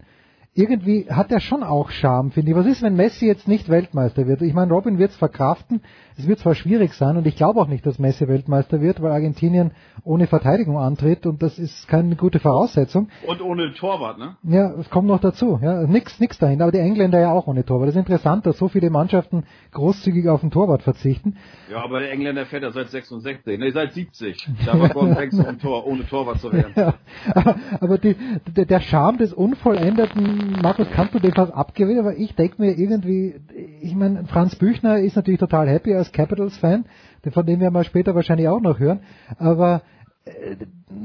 irgendwie 0.52 1.06
hat 1.08 1.30
er 1.30 1.40
schon 1.40 1.62
auch 1.62 1.90
Charme, 1.90 2.32
finde 2.32 2.50
ich. 2.50 2.56
Was 2.56 2.66
ist, 2.66 2.82
wenn 2.82 2.96
Messi 2.96 3.26
jetzt 3.26 3.46
nicht 3.46 3.68
Weltmeister 3.68 4.26
wird? 4.26 4.42
Ich 4.42 4.52
meine, 4.52 4.72
Robin 4.72 4.98
wird 4.98 5.12
es 5.12 5.16
verkraften. 5.16 5.80
Es 6.20 6.28
wird 6.28 6.38
zwar 6.38 6.54
schwierig 6.54 6.92
sein 6.92 7.16
und 7.16 7.26
ich 7.26 7.36
glaube 7.36 7.60
auch 7.60 7.66
nicht, 7.66 7.86
dass 7.86 7.98
Messi 7.98 8.28
Weltmeister 8.28 8.80
wird, 8.82 9.00
weil 9.00 9.10
Argentinien 9.10 9.70
ohne 10.04 10.26
Verteidigung 10.26 10.78
antritt 10.78 11.24
und 11.24 11.42
das 11.42 11.58
ist 11.58 11.88
keine 11.88 12.14
gute 12.14 12.40
Voraussetzung. 12.40 13.08
Und 13.26 13.40
ohne 13.40 13.72
Torwart, 13.72 14.18
ne? 14.18 14.36
Ja, 14.42 14.72
es 14.78 14.90
kommt 14.90 15.08
noch 15.08 15.20
dazu. 15.20 15.58
Ja, 15.62 15.86
nix, 15.86 16.20
nix 16.20 16.38
dahin. 16.38 16.60
Aber 16.60 16.72
die 16.72 16.78
Engländer 16.78 17.20
ja 17.20 17.32
auch 17.32 17.46
ohne 17.46 17.64
Torwart. 17.64 17.88
Das 17.88 17.94
ist 17.94 18.00
interessant, 18.00 18.44
dass 18.44 18.58
so 18.58 18.68
viele 18.68 18.90
Mannschaften 18.90 19.44
großzügig 19.72 20.28
auf 20.28 20.42
den 20.42 20.50
Torwart 20.50 20.82
verzichten. 20.82 21.36
Ja, 21.70 21.82
aber 21.82 22.00
der 22.00 22.12
Engländer 22.12 22.44
fährt 22.44 22.64
ja 22.64 22.70
seit 22.70 22.88
66, 22.88 23.58
ne, 23.58 23.72
seit 23.72 23.92
70. 23.92 24.48
Da 24.66 24.78
war 24.78 24.90
Gordon 24.90 25.14
Banks 25.14 25.38
um 25.38 25.58
Tor, 25.58 25.86
ohne 25.86 26.06
Torwart 26.06 26.40
zu 26.40 26.52
werden. 26.52 26.74
Ja, 26.80 26.94
aber, 27.34 27.56
aber 27.80 27.98
die, 27.98 28.16
der, 28.56 28.64
der 28.64 28.80
Charme 28.80 29.18
des 29.18 29.32
Unvollendeten, 29.32 30.58
Markus, 30.62 30.86
du 31.12 31.18
dem 31.18 31.32
fast 31.32 31.52
abgewinnen? 31.52 32.00
Aber 32.00 32.16
ich 32.16 32.34
denke 32.34 32.62
mir 32.62 32.78
irgendwie, 32.78 33.34
ich 33.80 33.94
meine, 33.94 34.24
Franz 34.24 34.54
Büchner 34.56 34.98
ist 34.98 35.16
natürlich 35.16 35.40
total 35.40 35.68
happy 35.68 35.94
als 35.94 36.09
Capitals-Fan, 36.12 36.84
von 37.32 37.46
dem 37.46 37.60
wir 37.60 37.70
mal 37.70 37.84
später 37.84 38.14
wahrscheinlich 38.14 38.48
auch 38.48 38.60
noch 38.60 38.78
hören. 38.78 39.00
Aber 39.38 39.82
äh, 40.24 40.56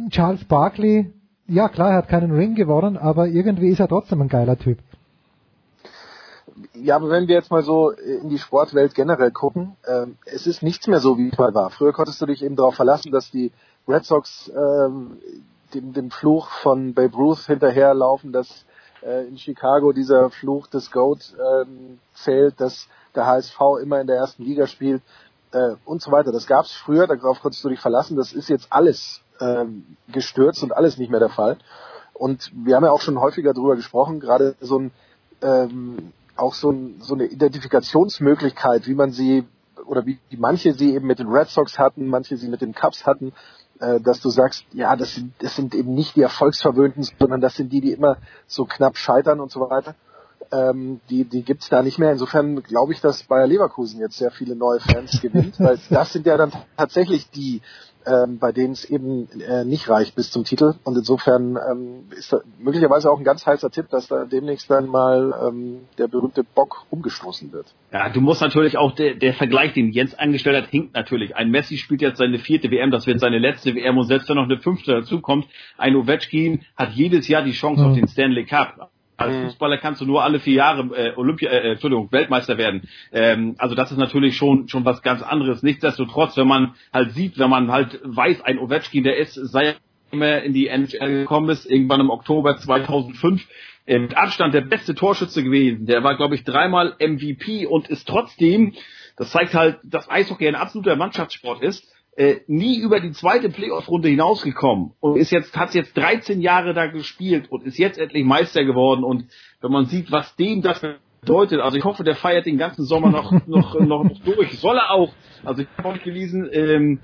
Charles 0.09 0.43
Barkley, 0.45 1.13
ja 1.47 1.69
klar, 1.69 1.91
er 1.91 1.97
hat 1.97 2.09
keinen 2.09 2.31
Ring 2.31 2.55
gewonnen, 2.55 2.97
aber 2.97 3.27
irgendwie 3.27 3.69
ist 3.69 3.79
er 3.79 3.87
trotzdem 3.87 4.21
ein 4.21 4.29
geiler 4.29 4.57
Typ. 4.57 4.79
Ja, 6.73 6.95
aber 6.95 7.09
wenn 7.09 7.27
wir 7.27 7.35
jetzt 7.35 7.51
mal 7.51 7.63
so 7.63 7.89
in 7.91 8.29
die 8.29 8.37
Sportwelt 8.37 8.95
generell 8.95 9.31
gucken, 9.31 9.75
ähm, 9.87 10.17
es 10.25 10.47
ist 10.47 10.63
nichts 10.63 10.87
mehr 10.87 10.99
so, 10.99 11.17
wie 11.17 11.27
es 11.27 11.37
mal 11.37 11.53
war. 11.53 11.69
Früher 11.69 11.91
konntest 11.91 12.21
du 12.21 12.25
dich 12.25 12.43
eben 12.43 12.55
darauf 12.55 12.75
verlassen, 12.75 13.11
dass 13.11 13.29
die 13.29 13.51
Red 13.87 14.05
Sox 14.05 14.51
ähm, 14.55 15.17
dem, 15.73 15.93
dem 15.93 16.11
Fluch 16.11 16.49
von 16.49 16.93
Babe 16.93 17.15
Ruth 17.15 17.39
hinterherlaufen, 17.39 18.31
dass 18.31 18.65
äh, 19.05 19.27
in 19.27 19.37
Chicago 19.37 19.91
dieser 19.91 20.29
Fluch 20.29 20.67
des 20.67 20.91
GOAT 20.91 21.35
ähm, 21.37 21.99
zählt, 22.13 22.59
dass 22.59 22.87
der 23.15 23.25
HSV 23.25 23.59
immer 23.81 24.01
in 24.01 24.07
der 24.07 24.17
ersten 24.17 24.43
Liga 24.43 24.67
spielt 24.67 25.01
äh, 25.51 25.75
und 25.85 26.01
so 26.01 26.11
weiter. 26.11 26.31
Das 26.31 26.47
gab 26.47 26.65
es 26.65 26.71
früher, 26.71 27.07
darauf 27.07 27.41
konntest 27.41 27.63
du 27.63 27.69
dich 27.69 27.79
verlassen. 27.79 28.17
Das 28.17 28.33
ist 28.33 28.49
jetzt 28.49 28.67
alles 28.71 29.21
ähm, 29.39 29.97
gestürzt 30.07 30.63
und 30.63 30.75
alles 30.75 30.97
nicht 30.97 31.09
mehr 31.09 31.19
der 31.19 31.29
Fall. 31.29 31.57
Und 32.13 32.51
wir 32.53 32.75
haben 32.75 32.85
ja 32.85 32.91
auch 32.91 33.01
schon 33.01 33.19
häufiger 33.19 33.53
darüber 33.53 33.75
gesprochen, 33.75 34.19
gerade 34.19 34.55
so 34.61 34.79
ein 34.79 34.91
ähm, 35.41 36.13
auch 36.35 36.53
so, 36.53 36.69
ein, 36.71 37.01
so 37.01 37.13
eine 37.13 37.25
Identifikationsmöglichkeit, 37.25 38.87
wie 38.87 38.95
man 38.95 39.11
sie 39.11 39.45
oder 39.85 40.05
wie, 40.05 40.19
wie 40.29 40.37
manche 40.37 40.73
sie 40.73 40.93
eben 40.93 41.07
mit 41.07 41.19
den 41.19 41.27
Red 41.27 41.47
Sox 41.47 41.77
hatten, 41.77 42.07
manche 42.07 42.37
sie 42.37 42.49
mit 42.49 42.61
den 42.61 42.73
Cubs 42.73 43.05
hatten, 43.05 43.33
äh, 43.79 43.99
dass 43.99 44.19
du 44.19 44.29
sagst, 44.29 44.65
ja, 44.73 44.95
das 44.95 45.15
sind, 45.15 45.33
das 45.39 45.55
sind 45.55 45.75
eben 45.75 45.93
nicht 45.93 46.15
die 46.15 46.21
Erfolgsverwöhnten, 46.21 47.03
sondern 47.19 47.41
das 47.41 47.55
sind 47.55 47.71
die, 47.71 47.81
die 47.81 47.91
immer 47.91 48.17
so 48.47 48.65
knapp 48.65 48.97
scheitern 48.97 49.39
und 49.39 49.51
so 49.51 49.61
weiter. 49.61 49.95
Ähm, 50.51 50.99
die 51.09 51.23
die 51.25 51.41
gibt's 51.43 51.69
da 51.69 51.81
nicht 51.81 51.97
mehr. 51.99 52.11
Insofern 52.11 52.61
glaube 52.61 52.93
ich, 52.93 53.01
dass 53.01 53.23
Bayer 53.23 53.47
Leverkusen 53.47 53.99
jetzt 53.99 54.17
sehr 54.17 54.31
viele 54.31 54.55
neue 54.55 54.79
Fans 54.79 55.19
gewinnt, 55.21 55.55
weil 55.59 55.79
das 55.89 56.13
sind 56.13 56.25
ja 56.27 56.37
dann 56.37 56.51
tatsächlich 56.77 57.29
die, 57.31 57.61
ähm, 58.05 58.37
bei 58.37 58.51
denen 58.51 58.73
es 58.73 58.85
eben 58.85 59.27
äh, 59.41 59.65
nicht 59.65 59.89
reicht 59.89 60.15
bis 60.15 60.29
zum 60.29 60.43
Titel. 60.43 60.75
Und 60.83 60.95
insofern 60.95 61.57
ähm, 61.69 62.03
ist 62.15 62.31
da 62.31 62.41
möglicherweise 62.59 63.09
auch 63.09 63.17
ein 63.17 63.23
ganz 63.23 63.45
heißer 63.45 63.71
Tipp, 63.71 63.89
dass 63.89 64.07
da 64.07 64.25
demnächst 64.25 64.69
dann 64.69 64.87
mal 64.87 65.33
ähm, 65.47 65.79
der 65.97 66.07
berühmte 66.07 66.43
Bock 66.43 66.85
umgestoßen 66.91 67.51
wird. 67.51 67.73
Ja, 67.91 68.09
du 68.09 68.21
musst 68.21 68.41
natürlich 68.41 68.77
auch, 68.77 68.91
der, 68.93 69.15
der 69.15 69.33
Vergleich, 69.33 69.73
den 69.73 69.91
Jens 69.91 70.13
angestellt 70.13 70.63
hat, 70.63 70.69
hinkt 70.69 70.93
natürlich. 70.93 71.35
Ein 71.35 71.49
Messi 71.49 71.77
spielt 71.77 72.01
jetzt 72.01 72.19
seine 72.19 72.37
vierte 72.37 72.69
WM, 72.69 72.91
das 72.91 73.07
wird 73.07 73.19
seine 73.19 73.39
letzte 73.39 73.73
WM 73.73 73.97
und 73.97 74.05
selbst 74.05 74.29
wenn 74.29 74.35
noch 74.35 74.43
eine 74.43 74.59
fünfte 74.59 74.91
dazukommt, 74.91 75.47
ein 75.77 75.95
Ovechkin 75.95 76.61
hat 76.77 76.91
jedes 76.93 77.27
Jahr 77.27 77.41
die 77.41 77.51
Chance 77.53 77.81
Mhm. 77.81 77.87
auf 77.89 77.95
den 77.95 78.07
Stanley 78.07 78.45
Cup. 78.45 78.91
Als 79.17 79.35
Fußballer 79.35 79.77
kannst 79.77 80.01
du 80.01 80.05
nur 80.05 80.23
alle 80.23 80.39
vier 80.39 80.55
Jahre 80.55 80.81
äh, 80.95 81.13
Olympia, 81.15 81.49
äh, 81.49 81.71
Entschuldigung, 81.71 82.11
Weltmeister 82.11 82.57
werden. 82.57 82.87
Ähm, 83.13 83.55
also 83.57 83.75
das 83.75 83.91
ist 83.91 83.97
natürlich 83.97 84.35
schon 84.35 84.67
schon 84.67 84.83
was 84.83 85.01
ganz 85.01 85.21
anderes. 85.21 85.63
Nichtsdestotrotz, 85.63 86.35
wenn 86.37 86.47
man 86.47 86.75
halt 86.93 87.11
sieht, 87.11 87.39
wenn 87.39 87.49
man 87.49 87.71
halt 87.71 87.99
weiß, 88.03 88.41
ein 88.41 88.59
Ovechkin, 88.59 89.03
der 89.03 89.17
ist, 89.17 89.35
sei 89.35 89.75
er 90.11 90.43
in 90.43 90.53
die 90.53 90.67
NHL 90.67 91.21
gekommen 91.21 91.49
ist, 91.49 91.65
irgendwann 91.65 92.01
im 92.01 92.09
Oktober 92.09 92.57
2005, 92.57 93.45
äh, 93.85 93.99
mit 93.99 94.17
Abstand 94.17 94.53
der 94.53 94.61
beste 94.61 94.95
Torschütze 94.95 95.43
gewesen. 95.43 95.85
Der 95.85 96.03
war, 96.03 96.15
glaube 96.17 96.35
ich, 96.35 96.43
dreimal 96.43 96.95
MVP 96.99 97.65
und 97.65 97.87
ist 97.89 98.07
trotzdem, 98.07 98.73
das 99.17 99.31
zeigt 99.31 99.53
halt, 99.53 99.79
dass 99.83 100.09
Eishockey 100.09 100.47
ein 100.47 100.55
absoluter 100.55 100.95
Mannschaftssport 100.95 101.61
ist, 101.61 101.94
äh, 102.15 102.37
nie 102.47 102.79
über 102.79 102.99
die 102.99 103.11
zweite 103.11 103.49
Playoff-Runde 103.49 104.07
hinausgekommen 104.09 104.93
und 105.01 105.17
ist 105.17 105.31
jetzt, 105.31 105.55
hat 105.57 105.73
jetzt 105.73 105.97
13 105.97 106.41
Jahre 106.41 106.73
da 106.73 106.87
gespielt 106.87 107.51
und 107.51 107.65
ist 107.65 107.77
jetzt 107.77 107.97
endlich 107.99 108.23
Meister 108.23 108.63
geworden. 108.63 109.03
Und 109.03 109.25
wenn 109.61 109.71
man 109.71 109.85
sieht, 109.85 110.11
was 110.11 110.35
dem 110.35 110.61
das 110.61 110.81
bedeutet, 111.21 111.59
also 111.59 111.77
ich 111.77 111.83
hoffe, 111.83 112.03
der 112.03 112.15
feiert 112.15 112.45
den 112.45 112.57
ganzen 112.57 112.85
Sommer 112.85 113.09
noch, 113.09 113.31
noch, 113.47 113.79
noch, 113.79 114.03
noch 114.03 114.19
durch, 114.23 114.59
soll 114.59 114.77
er 114.77 114.91
auch, 114.91 115.13
also 115.43 115.63
ich 115.63 115.67
habe 115.77 115.89
auch 115.89 116.03
gelesen, 116.03 116.49
ähm, 116.51 116.99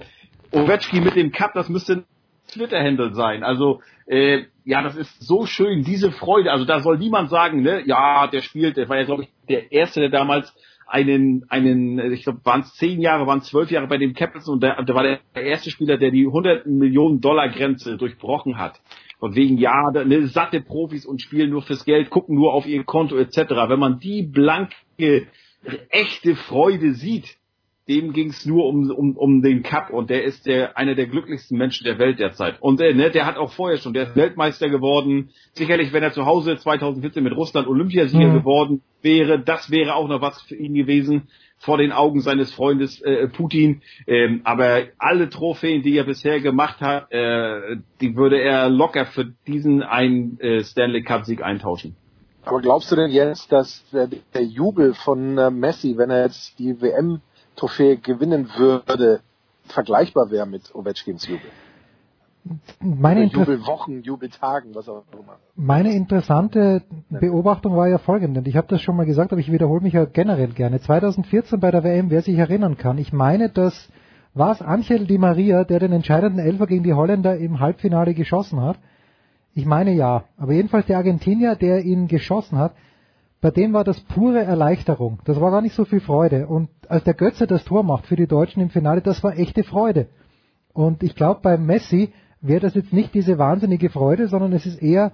Ovechkin 0.52 1.04
mit 1.04 1.16
dem 1.16 1.32
Cup, 1.32 1.52
das 1.54 1.70
müsste 1.70 1.94
ein 1.94 2.06
Twitter-Handle 2.48 3.14
sein, 3.14 3.44
also 3.44 3.82
äh, 4.06 4.44
ja, 4.66 4.82
das 4.82 4.96
ist 4.96 5.22
so 5.22 5.46
schön, 5.46 5.84
diese 5.84 6.12
Freude, 6.12 6.52
also 6.52 6.66
da 6.66 6.82
soll 6.82 6.98
niemand 6.98 7.30
sagen, 7.30 7.62
ne, 7.62 7.82
ja, 7.86 8.28
der 8.28 8.42
spielt, 8.42 8.78
der 8.78 8.90
war 8.90 8.98
ja, 8.98 9.04
glaube 9.04 9.24
ich, 9.24 9.30
der 9.50 9.72
Erste, 9.72 10.02
der 10.02 10.10
damals 10.10 10.54
einen, 10.92 11.46
einen, 11.50 12.12
ich 12.12 12.24
glaube, 12.24 12.42
waren 12.44 12.62
es 12.62 12.74
zehn 12.76 13.02
Jahre, 13.02 13.26
waren 13.26 13.42
zwölf 13.42 13.72
Jahre 13.72 13.88
bei 13.88 13.98
den 13.98 14.14
Capitals 14.14 14.50
und 14.50 14.62
der, 14.62 14.84
der 14.84 14.94
war 14.94 15.04
der 15.04 15.20
erste 15.36 15.72
Spieler, 15.72 15.98
der 15.98 16.12
die 16.12 16.26
100 16.26 16.68
Millionen 16.68 17.22
Dollar 17.22 17.50
Grenze 17.50 17.98
durchbrochen 17.98 18.58
hat. 18.58 18.80
Von 19.20 19.36
wegen, 19.36 19.58
ja, 19.58 19.92
ne, 19.92 20.28
satte 20.28 20.62
Profis 20.62 21.06
und 21.06 21.22
spielen 21.22 21.52
nur 21.52 21.62
fürs 21.62 21.86
Geld, 21.86 22.10
gucken 22.10 22.36
nur 22.36 22.54
auf 22.54 22.66
ihr 22.66 22.84
Konto 22.84 23.16
etc. 23.16 23.38
Wenn 23.68 23.80
man 23.80 24.00
die 24.00 24.24
blanke, 24.24 25.28
echte 25.90 26.36
Freude 26.36 26.94
sieht, 26.94 27.38
dem 27.88 28.14
ging 28.14 28.30
es 28.30 28.46
nur 28.46 28.66
um, 28.68 28.90
um, 28.92 29.18
um 29.18 29.42
den 29.42 29.64
Cup 29.64 29.90
und 29.90 30.10
der 30.10 30.24
ist 30.24 30.46
der 30.46 30.78
einer 30.78 30.96
der 30.96 31.08
glücklichsten 31.08 31.58
Menschen 31.58 31.86
der 31.86 31.98
Welt 32.00 32.20
derzeit. 32.20 32.62
Und 32.62 32.80
äh, 32.80 32.94
ne, 32.94 33.10
der 33.10 33.26
hat 33.26 33.38
auch 33.38 33.52
vorher 33.52 33.78
schon, 33.78 33.94
der 33.94 34.10
ist 34.10 34.16
Weltmeister 34.16 34.70
geworden. 34.70 35.32
Sicherlich, 35.54 35.92
wenn 35.92 36.04
er 36.04 36.14
zu 36.14 36.26
Hause 36.26 36.58
2014 36.58 37.24
mit 37.24 37.36
Russland 37.36 37.68
Olympiasieger 37.68 38.30
Mhm. 38.30 38.34
geworden 38.34 38.82
wäre, 39.02 39.40
das 39.40 39.72
wäre 39.72 39.96
auch 39.96 40.08
noch 40.08 40.22
was 40.22 40.42
für 40.44 40.56
ihn 40.56 40.74
gewesen 40.76 41.28
vor 41.58 41.78
den 41.78 41.92
Augen 41.92 42.22
seines 42.22 42.54
Freundes 42.54 43.02
äh, 43.02 43.28
Putin. 43.28 43.82
Ähm, 44.08 44.42
aber 44.44 44.84
alle 44.98 45.30
Trophäen, 45.30 45.84
die 45.84 45.96
er 45.96 46.06
bisher 46.06 46.40
gemacht 46.40 46.82
hat, 46.82 47.12
äh, 47.12 47.78
die 48.00 48.16
würde 48.16 48.40
er 48.42 48.70
locker 48.70 49.06
für 49.06 49.26
diesen 49.48 49.84
einen 49.84 50.40
äh, 50.40 50.64
Stanley 50.64 51.04
Cup 51.04 51.26
Sieg 51.26 51.44
eintauschen. 51.44 51.96
Aber 52.44 52.60
glaubst 52.62 52.92
du 52.92 52.96
denn 52.96 53.12
jetzt, 53.12 53.52
dass 53.52 53.84
der, 53.92 54.10
der 54.34 54.44
Jubel 54.44 54.96
von 54.96 55.38
äh, 55.38 55.52
Messi, 55.52 55.96
wenn 55.98 56.10
er 56.10 56.24
jetzt 56.26 56.58
die 56.58 56.82
WM-Trophäe 57.56 57.98
gewinnen 57.98 58.50
würde, 58.58 59.22
vergleichbar 59.66 60.32
wäre 60.32 60.46
mit 60.46 60.74
Ovechkins 60.74 61.28
Jubel? 61.28 61.50
Meine, 62.80 63.24
Inter 63.24 63.42
Jubelwochen, 63.42 64.02
Jubeltagen, 64.02 64.74
was 64.74 64.90
auch 64.90 65.04
immer. 65.14 65.38
meine 65.56 65.94
interessante 65.94 66.82
Beobachtung 67.10 67.76
war 67.76 67.88
ja 67.88 68.00
folgende, 68.00 68.40
und 68.40 68.48
ich 68.48 68.58
habe 68.58 68.68
das 68.68 68.82
schon 68.82 68.96
mal 68.96 69.06
gesagt, 69.06 69.32
aber 69.32 69.40
ich 69.40 69.52
wiederhole 69.52 69.82
mich 69.82 69.94
ja 69.94 70.06
generell 70.06 70.48
gerne. 70.48 70.82
2014 70.82 71.60
bei 71.60 71.70
der 71.70 71.84
WM, 71.84 72.10
wer 72.10 72.24
sich 72.24 72.36
erinnern 72.36 72.78
kann, 72.78 72.98
ich 72.98 73.14
meine, 73.14 73.50
dass 73.50 73.90
war 74.34 74.54
es 74.54 74.62
Angel 74.62 75.06
Di 75.06 75.18
Maria, 75.18 75.64
der 75.66 75.80
den 75.80 75.92
entscheidenden 75.92 76.40
Elfer 76.40 76.66
gegen 76.66 76.84
die 76.84 76.94
Holländer 76.94 77.38
im 77.38 77.60
Halbfinale 77.60 78.14
geschossen 78.14 78.62
hat. 78.62 78.78
Ich 79.54 79.66
meine 79.66 79.92
ja. 79.92 80.24
Aber 80.38 80.54
jedenfalls 80.54 80.86
der 80.86 80.98
Argentinier, 80.98 81.56
der 81.56 81.84
ihn 81.84 82.08
geschossen 82.08 82.58
hat, 82.58 82.74
bei 83.42 83.50
dem 83.52 83.74
war 83.74 83.84
das 83.84 84.00
pure 84.02 84.40
Erleichterung. 84.44 85.20
Das 85.26 85.42
war 85.42 85.50
gar 85.52 85.62
nicht 85.62 85.76
so 85.76 85.84
viel 85.84 86.00
Freude. 86.00 86.48
Und 86.48 86.70
als 86.88 87.04
der 87.04 87.16
Götze 87.16 87.48
das 87.48 87.66
Tor 87.66 87.84
macht 87.84 88.06
für 88.06 88.16
die 88.16 88.28
Deutschen 88.28 88.62
im 88.62 88.70
Finale, 88.70 89.02
das 89.02 89.24
war 89.24 89.38
echte 89.38 89.64
Freude. 89.64 90.08
Und 90.74 91.02
ich 91.04 91.16
glaube, 91.16 91.42
bei 91.42 91.58
Messi 91.58 92.14
wäre 92.40 92.60
das 92.62 92.76
jetzt 92.76 92.94
nicht 92.94 93.14
diese 93.14 93.38
wahnsinnige 93.40 93.90
Freude, 93.90 94.28
sondern 94.28 94.54
es 94.54 94.66
ist 94.66 94.82
eher 94.82 95.12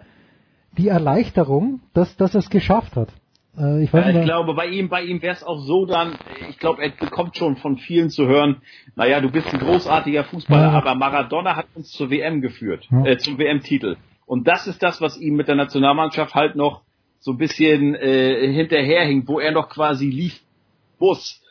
die 0.78 0.90
Erleichterung, 0.90 1.80
dass, 1.94 2.16
dass 2.18 2.36
er 2.36 2.40
es 2.40 2.50
geschafft 2.50 2.96
hat. 2.98 3.10
Äh, 3.58 3.84
ich, 3.84 3.94
weiß 3.94 4.14
Ja, 4.14 4.20
ich 4.20 4.26
glaube, 4.26 4.54
bei 4.54 4.68
ihm, 4.68 4.90
bei 4.90 5.04
ihm 5.04 5.22
wäre 5.22 5.34
es 5.34 5.44
auch 5.44 5.60
so 5.60 5.86
dann, 5.86 6.14
ich 6.50 6.60
glaube, 6.60 6.84
er 6.84 6.90
bekommt 6.92 7.38
schon 7.38 7.56
von 7.56 7.78
vielen 7.78 8.10
zu 8.10 8.28
hören, 8.28 8.58
naja, 8.96 9.20
du 9.22 9.32
bist 9.32 9.52
ein 9.54 9.60
großartiger 9.60 10.26
Fußballer, 10.26 10.74
Ja. 10.74 10.78
aber 10.78 10.96
Maradona 10.96 11.56
hat 11.56 11.66
uns 11.76 11.92
zur 11.92 12.10
WM 12.12 12.42
geführt, 12.42 12.88
Ja. 12.92 13.06
äh, 13.06 13.18
zum 13.18 13.38
WM-Titel. 13.38 13.96
Und 14.26 14.48
das 14.48 14.68
ist 14.68 14.84
das, 14.84 15.02
was 15.02 15.18
ihm 15.18 15.36
mit 15.36 15.48
der 15.48 15.56
Nationalmannschaft 15.56 16.36
halt 16.36 16.56
noch 16.56 16.82
so 17.28 17.34
ein 17.34 17.38
bisschen 17.38 17.94
äh, 17.96 18.54
hinterherhinkt, 18.54 19.28
wo 19.28 19.42
er 19.42 19.52
noch 19.52 19.68
quasi 19.68 20.10
lief 20.10 20.40
muss. 20.98 21.44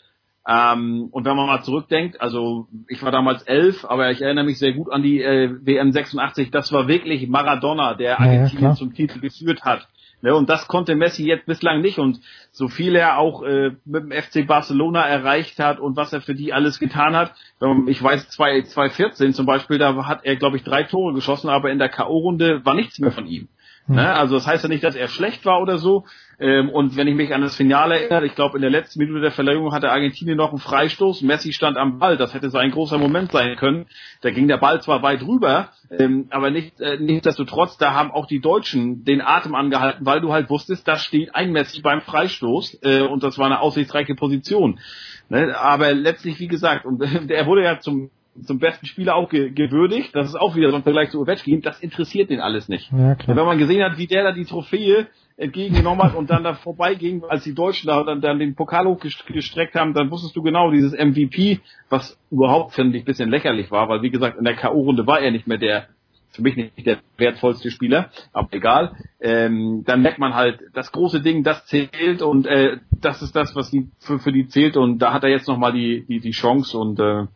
Ähm, 0.49 1.09
und 1.11 1.27
wenn 1.27 1.37
man 1.37 1.47
mal 1.47 1.63
zurückdenkt, 1.63 2.19
also 2.19 2.67
ich 2.89 3.03
war 3.03 3.13
damals 3.13 3.43
elf, 3.43 3.85
aber 3.85 4.11
ich 4.11 4.23
erinnere 4.23 4.47
mich 4.47 4.59
sehr 4.59 4.73
gut 4.73 4.91
an 4.91 5.03
die 5.03 5.21
äh, 5.21 5.51
WM 5.61 5.93
86. 5.93 6.51
Das 6.51 6.73
war 6.73 6.89
wirklich 6.89 7.29
Maradona, 7.29 7.93
der 7.93 8.13
Ja, 8.13 8.25
ja, 8.25 8.31
Argentinien 8.31 8.59
klar. 8.59 8.77
zum 8.77 8.95
Titel 8.95 9.21
geführt 9.21 9.65
hat. 9.67 9.87
Ne, 10.23 10.35
und 10.35 10.49
das 10.49 10.67
konnte 10.67 10.95
Messi 10.95 11.27
jetzt 11.27 11.45
bislang 11.45 11.83
nicht. 11.83 11.99
Und 11.99 12.21
so 12.53 12.69
viel 12.69 12.97
er 12.97 13.19
auch 13.19 13.43
äh, 13.43 13.73
mit 13.85 14.05
dem 14.05 14.13
FC 14.13 14.47
Barcelona 14.47 15.03
erreicht 15.07 15.59
hat 15.59 15.79
und 15.79 15.95
was 15.95 16.15
er 16.15 16.23
für 16.23 16.35
die 16.35 16.55
alles 16.55 16.79
getan 16.79 17.15
hat. 17.15 17.35
Ähm, 17.61 17.87
ich 17.87 18.03
weiß, 18.03 18.31
2 18.31 18.63
2014 18.63 19.35
zum 19.35 19.45
Beispiel, 19.45 19.77
da 19.77 20.07
hat 20.07 20.21
er, 20.25 20.37
glaube 20.37 20.57
ich, 20.57 20.65
drei 20.65 20.85
Tore 20.85 21.13
geschossen, 21.13 21.51
aber 21.51 21.71
in 21.71 21.79
der 21.79 21.91
K.O.-Runde 21.91 22.65
war 22.65 22.73
nichts 22.75 22.99
mehr 22.99 23.13
von 23.13 23.27
ihm. 23.27 23.49
Ne? 23.89 24.15
Also 24.15 24.35
das 24.35 24.47
heißt 24.47 24.65
ja 24.65 24.69
nicht, 24.69 24.83
dass 24.83 24.97
er 24.97 25.09
schlecht 25.09 25.45
war 25.45 25.61
oder 25.61 25.79
so. 25.79 26.05
Ähm, 26.41 26.71
und 26.71 26.97
wenn 26.97 27.07
ich 27.07 27.15
mich 27.15 27.33
an 27.33 27.41
das 27.41 27.55
Finale 27.55 28.01
erinnere, 28.01 28.27
ich 28.27 28.35
glaube 28.35 28.59
in 28.59 28.63
der 28.63 28.71
letzten 28.71 28.99
Minute 28.99 29.21
der 29.21 29.31
Verlängerung 29.31 29.73
hatte 29.73 29.91
Argentinien 29.91 30.37
noch 30.37 30.51
einen 30.51 30.59
Freistoß, 30.59 31.23
Messi 31.23 31.53
stand 31.53 31.77
am 31.77 31.99
Ball, 31.99 32.17
das 32.17 32.35
hätte 32.35 32.51
so 32.51 32.59
ein 32.59 32.73
großer 32.73 32.99
Moment 32.99 33.31
sein 33.31 33.57
können. 33.57 33.87
Da 34.23 34.31
ging 34.31 34.49
der 34.49 34.59
Ball 34.59 34.83
zwar 34.83 35.03
weit 35.03 35.23
rüber, 35.23 35.71
ähm, 35.91 36.27
aber 36.31 36.51
nicht, 36.51 36.81
äh, 36.81 36.99
nichtsdestotrotz, 36.99 37.79
da 37.79 37.95
haben 37.95 38.11
auch 38.11 38.27
die 38.27 38.41
Deutschen 38.41 39.05
den 39.05 39.21
Atem 39.21 39.55
angehalten, 39.55 40.05
weil 40.05 40.21
du 40.21 40.33
halt 40.33 40.51
wusstest, 40.51 40.87
da 40.89 40.99
steht 40.99 41.35
ein 41.35 41.53
Messi 41.53 41.81
beim 41.81 42.01
Freistoß 42.01 42.81
äh, 42.83 43.03
und 43.03 43.23
das 43.23 43.39
war 43.39 43.47
eine 43.47 43.61
aussichtsreiche 43.61 44.15
Position. 44.15 44.81
Ne? 45.29 45.57
Aber 45.57 45.95
letztlich, 45.95 46.41
wie 46.41 46.49
gesagt, 46.49 46.85
und 46.85 47.01
er 47.31 47.47
wurde 47.47 47.63
ja 47.63 47.79
zum 47.79 48.11
zum 48.43 48.59
besten 48.59 48.87
Spieler 48.87 49.15
auch 49.15 49.29
ge 49.29 49.51
gewürdigt. 49.51 50.15
Das 50.15 50.29
ist 50.29 50.35
auch 50.35 50.57
wieder 50.57 50.71
so 50.71 50.77
ein 50.77 50.83
Vergleich 50.83 51.11
zu 51.11 51.21
Ovechkin. 51.21 51.63
Das 51.63 51.81
interessiert 51.81 52.31
den 52.31 52.41
alles 52.41 52.69
nicht. 52.69 52.91
Ja, 52.93 53.15
klar. 53.15 53.37
Wenn 53.37 53.45
man 53.45 53.59
gesehen 53.59 53.83
hat, 53.83 53.99
wie 53.99 54.07
der 54.07 54.25
da 54.25 54.33
die 54.33 54.45
Trophäe 54.45 55.07
entgegengenommen 55.37 56.03
hat 56.03 56.15
und 56.15 56.31
dann 56.31 56.45
da 56.45 56.55
vorbeiging, 56.55 57.23
als 57.25 57.45
die 57.45 57.55
Deutschen 57.55 57.89
da 57.89 58.03
dann, 58.03 58.21
dann 58.21 58.39
den 58.39 58.55
Pokal 58.55 58.87
hochgestreckt 58.87 59.75
haben, 59.75 59.93
dann 59.93 60.11
wusstest 60.11 60.35
du 60.35 60.43
genau, 60.43 60.71
dieses 60.71 60.93
MVP, 60.93 61.61
was 61.91 62.19
überhaupt, 62.31 62.73
finde 62.73 62.97
ich, 62.97 63.03
ein 63.03 63.07
bisschen 63.07 63.31
lächerlich 63.31 63.71
war, 63.71 63.89
weil 63.89 64.03
wie 64.03 64.11
gesagt, 64.11 64.39
in 64.39 64.45
der 64.45 64.55
K.O.-Runde 64.55 65.07
war 65.07 65.21
er 65.21 65.31
nicht 65.31 65.47
mehr 65.47 65.59
der, 65.59 65.89
für 66.31 66.43
mich 66.43 66.57
nicht 66.57 66.87
der 66.87 66.99
wertvollste 67.19 67.71
Spieler, 67.71 68.11
aber 68.33 68.49
egal. 68.53 68.97
Ähm, 69.21 69.85
dann 69.87 70.01
merkt 70.01 70.19
man 70.19 70.35
halt, 70.35 70.61
das 70.73 70.91
große 70.91 71.21
Ding, 71.21 71.43
das 71.43 71.67
zählt 71.67 72.23
und 72.23 72.47
äh, 72.47 72.79
das 72.91 73.21
ist 73.21 73.37
das, 73.37 73.55
was 73.55 73.71
die, 73.71 73.89
für, 73.99 74.19
für 74.19 74.33
die 74.33 74.49
zählt 74.49 74.79
und 74.79 74.99
da 75.01 75.13
hat 75.13 75.23
er 75.23 75.31
jetzt 75.31 75.49
nochmal 75.49 75.73
die, 75.73 76.07
die, 76.09 76.21
die 76.21 76.31
Chance 76.31 76.79
und 76.79 76.99
äh, 76.99 77.27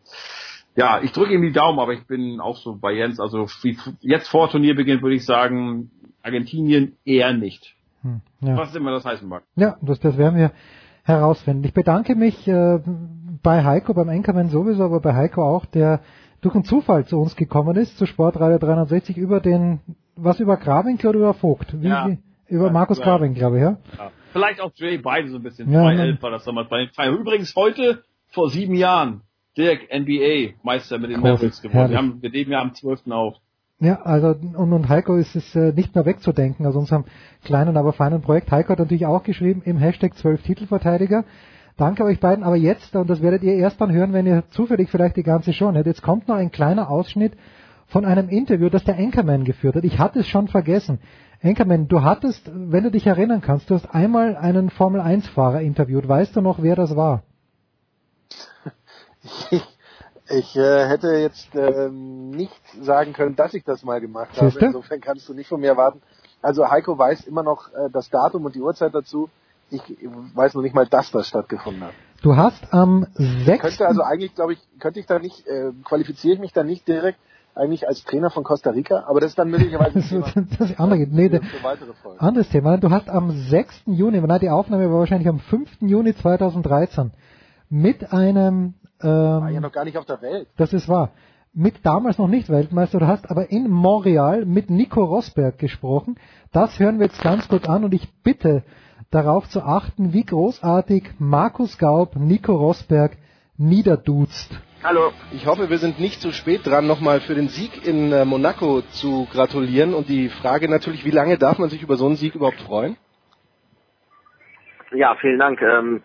ja, 0.75 1.01
ich 1.01 1.11
drücke 1.11 1.33
ihm 1.33 1.41
die 1.41 1.51
Daumen, 1.51 1.79
aber 1.79 1.93
ich 1.93 2.05
bin 2.07 2.39
auch 2.39 2.57
so 2.57 2.77
bei 2.77 2.93
Jens. 2.93 3.19
Also 3.19 3.47
wie 3.63 3.77
jetzt 3.99 4.27
vor 4.29 4.49
Turnierbeginn 4.49 5.01
würde 5.01 5.15
ich 5.15 5.25
sagen, 5.25 5.91
Argentinien 6.23 6.95
eher 7.05 7.33
nicht. 7.33 7.75
Hm, 8.03 8.21
ja. 8.41 8.57
Was 8.57 8.75
immer 8.75 8.91
das 8.91 9.05
heißen 9.05 9.27
mag. 9.27 9.43
Ja, 9.55 9.77
das, 9.81 9.99
das 9.99 10.17
werden 10.17 10.37
wir 10.37 10.51
herausfinden. 11.03 11.63
Ich 11.65 11.73
bedanke 11.73 12.15
mich 12.15 12.47
äh, 12.47 12.79
bei 13.43 13.63
Heiko, 13.63 13.93
beim 13.93 14.09
Enkermann 14.09 14.49
sowieso, 14.49 14.83
aber 14.83 14.99
bei 15.01 15.13
Heiko 15.13 15.43
auch, 15.43 15.65
der 15.65 16.01
durch 16.41 16.55
einen 16.55 16.63
Zufall 16.63 17.05
zu 17.05 17.19
uns 17.19 17.35
gekommen 17.35 17.75
ist, 17.75 17.97
zu 17.97 18.05
Sportradio 18.05 18.57
360 18.57 19.17
über 19.17 19.39
den, 19.39 19.79
was 20.15 20.39
über 20.39 20.57
Grabinkel 20.57 21.09
oder 21.09 21.19
über 21.19 21.33
Vogt? 21.33 21.79
Wie, 21.81 21.87
Ja. 21.87 22.09
über 22.47 22.71
Markus 22.71 22.97
über- 22.97 23.05
Grabing, 23.05 23.33
glaube 23.33 23.57
ich, 23.57 23.61
ja? 23.63 23.77
Ja. 23.97 24.11
Vielleicht 24.33 24.61
auch 24.61 24.71
Jay, 24.75 24.97
beide 24.97 25.27
so 25.29 25.37
ein 25.37 25.43
bisschen. 25.43 25.69
Ja, 25.71 25.81
2-11 25.81 25.95
ne. 25.95 26.17
war 26.21 26.31
das 26.31 26.45
damals 26.45 26.69
bei 26.69 26.77
den 26.79 26.89
Feiern. 26.89 27.15
Übrigens 27.17 27.53
heute, 27.55 28.03
vor 28.29 28.49
sieben 28.49 28.75
Jahren, 28.75 29.21
Dirk, 29.57 29.81
NBA-Meister 29.91 30.97
mit 30.97 31.09
den 31.09 31.21
Großes, 31.21 31.33
Mavericks 31.33 31.61
geworden. 31.61 31.77
herrlich. 31.77 31.91
Wir, 31.91 31.97
haben, 31.97 32.21
wir 32.21 32.29
leben 32.29 32.51
ja 32.51 32.61
am 32.61 32.73
12. 32.73 33.07
auf. 33.09 33.35
Ja, 33.79 34.01
also 34.03 34.27
und, 34.27 34.73
und 34.73 34.89
Heiko 34.89 35.15
ist 35.15 35.35
es 35.35 35.55
äh, 35.55 35.73
nicht 35.73 35.95
mehr 35.95 36.05
wegzudenken 36.05 36.67
aus 36.67 36.75
unserem 36.75 37.05
kleinen, 37.43 37.77
aber 37.77 37.93
feinen 37.93 38.21
Projekt. 38.21 38.51
Heiko 38.51 38.69
hat 38.69 38.79
natürlich 38.79 39.07
auch 39.07 39.23
geschrieben 39.23 39.63
im 39.65 39.77
Hashtag 39.77 40.15
12 40.15 40.43
Titelverteidiger. 40.43 41.25
Danke 41.77 42.03
euch 42.03 42.19
beiden, 42.19 42.43
aber 42.43 42.57
jetzt, 42.57 42.95
und 42.95 43.09
das 43.09 43.23
werdet 43.23 43.41
ihr 43.41 43.55
erst 43.55 43.81
dann 43.81 43.91
hören, 43.91 44.13
wenn 44.13 44.27
ihr 44.27 44.43
zufällig 44.51 44.89
vielleicht 44.89 45.15
die 45.17 45.23
ganze 45.23 45.51
Show 45.51 45.71
hört, 45.71 45.87
jetzt 45.87 46.03
kommt 46.03 46.27
noch 46.27 46.35
ein 46.35 46.51
kleiner 46.51 46.91
Ausschnitt 46.91 47.33
von 47.87 48.05
einem 48.05 48.29
Interview, 48.29 48.69
das 48.69 48.83
der 48.83 48.97
Anchorman 48.97 49.45
geführt 49.45 49.75
hat. 49.75 49.83
Ich 49.83 49.97
hatte 49.97 50.19
es 50.19 50.27
schon 50.27 50.47
vergessen. 50.47 50.99
Anchorman, 51.41 51.87
du 51.87 52.03
hattest, 52.03 52.51
wenn 52.53 52.83
du 52.83 52.91
dich 52.91 53.07
erinnern 53.07 53.41
kannst, 53.41 53.71
du 53.71 53.73
hast 53.75 53.87
einmal 53.93 54.35
einen 54.35 54.69
Formel-1-Fahrer 54.69 55.61
interviewt. 55.61 56.07
Weißt 56.07 56.35
du 56.35 56.41
noch, 56.41 56.61
wer 56.61 56.75
das 56.75 56.95
war? 56.95 57.23
Ich 60.33 60.55
äh, 60.55 60.87
hätte 60.87 61.09
jetzt 61.09 61.49
ähm, 61.55 62.29
nicht 62.29 62.61
sagen 62.81 63.11
können, 63.11 63.35
dass 63.35 63.53
ich 63.53 63.65
das 63.65 63.83
mal 63.83 63.99
gemacht 63.99 64.29
habe. 64.37 64.49
Siehste? 64.49 64.67
Insofern 64.67 65.01
kannst 65.01 65.27
du 65.27 65.33
nicht 65.33 65.49
von 65.49 65.59
mir 65.59 65.67
erwarten. 65.67 66.01
Also 66.41 66.69
Heiko 66.69 66.97
weiß 66.97 67.27
immer 67.27 67.43
noch 67.43 67.67
äh, 67.73 67.89
das 67.91 68.09
Datum 68.09 68.45
und 68.45 68.55
die 68.55 68.61
Uhrzeit 68.61 68.95
dazu. 68.95 69.29
Ich 69.71 69.81
weiß 70.33 70.53
noch 70.53 70.61
nicht 70.61 70.75
mal, 70.75 70.85
dass 70.85 71.11
das 71.11 71.27
stattgefunden 71.27 71.83
hat. 71.83 71.93
Du 72.21 72.35
hast 72.35 72.73
am 72.73 73.07
6. 73.15 73.61
Könnte 73.61 73.87
also 73.87 74.03
eigentlich, 74.03 74.35
glaube 74.35 74.53
ich, 74.53 74.59
könnte 74.79 74.99
ich 74.99 75.05
da 75.05 75.19
nicht, 75.19 75.45
äh, 75.47 75.71
qualifiziere 75.83 76.35
ich 76.35 76.39
mich 76.39 76.53
da 76.53 76.63
nicht 76.63 76.87
direkt 76.87 77.19
eigentlich 77.55 77.87
als 77.87 78.03
Trainer 78.03 78.29
von 78.29 78.43
Costa 78.43 78.69
Rica, 78.69 79.03
aber 79.07 79.19
das 79.19 79.31
ist 79.31 79.39
dann 79.39 79.49
möglicherweise 79.49 79.93
das, 79.99 80.09
Thema 80.09 80.47
das 80.57 80.79
andere. 80.79 80.99
Nee, 81.09 81.29
für, 81.29 81.41
für. 81.41 82.21
Anderes 82.21 82.49
Thema. 82.49 82.77
Du 82.77 82.89
hast 82.89 83.09
am 83.09 83.31
6. 83.31 83.83
Juni, 83.87 84.21
nein, 84.21 84.39
die 84.39 84.49
Aufnahme 84.49 84.89
war 84.89 84.99
wahrscheinlich 84.99 85.27
am 85.27 85.39
5. 85.39 85.81
Juni 85.81 86.15
2013 86.15 87.11
mit 87.69 88.11
einem, 88.13 88.75
War 89.03 89.49
ja 89.49 89.57
ähm, 89.57 89.61
noch 89.63 89.71
gar 89.71 89.85
nicht 89.85 89.97
auf 89.97 90.05
der 90.05 90.21
Welt. 90.21 90.47
das 90.57 90.73
ist 90.73 90.87
wahr, 90.87 91.11
mit 91.53 91.85
damals 91.85 92.17
noch 92.17 92.27
nicht 92.27 92.49
Weltmeister, 92.49 92.99
du 92.99 93.07
hast 93.07 93.29
aber 93.29 93.51
in 93.51 93.69
Montreal 93.69 94.45
mit 94.45 94.69
Nico 94.69 95.03
Rosberg 95.03 95.57
gesprochen. 95.57 96.15
Das 96.53 96.79
hören 96.79 96.99
wir 96.99 97.07
jetzt 97.07 97.21
ganz 97.21 97.47
kurz 97.47 97.67
an 97.67 97.83
und 97.83 97.93
ich 97.93 98.07
bitte 98.23 98.63
darauf 99.09 99.49
zu 99.49 99.61
achten, 99.61 100.13
wie 100.13 100.23
großartig 100.23 101.03
Markus 101.19 101.77
Gaub 101.77 102.15
Nico 102.15 102.55
Rosberg 102.55 103.17
niederduzt. 103.57 104.57
Hallo. 104.83 105.11
Ich 105.31 105.45
hoffe, 105.45 105.69
wir 105.69 105.77
sind 105.77 105.99
nicht 105.99 106.21
zu 106.21 106.31
spät 106.31 106.65
dran, 106.65 106.87
nochmal 106.87 107.19
für 107.19 107.35
den 107.35 107.49
Sieg 107.49 107.85
in 107.85 108.11
äh, 108.11 108.25
Monaco 108.25 108.81
zu 108.81 109.27
gratulieren. 109.31 109.93
Und 109.93 110.09
die 110.09 110.29
Frage 110.29 110.67
natürlich, 110.69 111.05
wie 111.05 111.11
lange 111.11 111.37
darf 111.37 111.59
man 111.59 111.69
sich 111.69 111.83
über 111.83 111.97
so 111.97 112.07
einen 112.07 112.15
Sieg 112.15 112.33
überhaupt 112.33 112.61
freuen? 112.61 112.97
Ja, 114.91 115.15
vielen 115.21 115.37
Dank. 115.37 115.61
Ähm, 115.61 116.01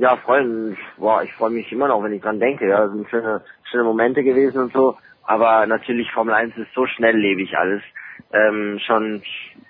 ja, 0.00 0.16
freuen. 0.16 0.78
Boah, 0.96 1.22
ich 1.22 1.32
freue 1.34 1.50
mich 1.50 1.70
immer 1.70 1.88
noch, 1.88 2.02
wenn 2.02 2.14
ich 2.14 2.22
dran 2.22 2.40
denke. 2.40 2.66
Ja, 2.66 2.84
das 2.84 2.92
sind 2.92 3.08
schöne, 3.10 3.42
schöne 3.70 3.84
Momente 3.84 4.24
gewesen 4.24 4.62
und 4.62 4.72
so. 4.72 4.96
Aber 5.24 5.66
natürlich 5.66 6.10
Formel 6.12 6.34
1 6.34 6.56
ist 6.56 6.72
so 6.74 6.86
schnelllebig 6.86 7.56
alles. 7.58 7.82
Ähm, 8.32 8.78
schon 8.78 9.22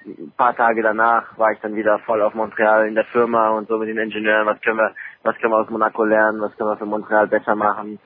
ein 0.07 0.33
paar 0.37 0.55
Tage 0.55 0.83
danach 0.83 1.37
war 1.37 1.51
ich 1.51 1.59
dann 1.61 1.75
wieder 1.75 1.99
voll 2.01 2.23
auf 2.23 2.35
Montreal 2.35 2.87
in 2.87 2.95
der 2.95 3.07
Firma 3.07 3.51
und 3.51 3.67
so 3.67 3.77
mit 3.79 3.89
den 3.89 3.99
Ingenieuren. 3.99 4.47
Was 4.47 4.61
können 4.61 4.79
wir, 4.79 4.95
was 5.25 5.37
können 5.39 5.53
wir 5.53 5.59
aus 5.59 5.71
Monaco 5.71 6.05
lernen? 6.05 6.41
Was 6.41 6.57
können 6.57 6.71
wir 6.71 6.77
für 6.77 6.87
Montreal 6.87 7.27
besser 7.27 7.57
machen? 7.57 7.99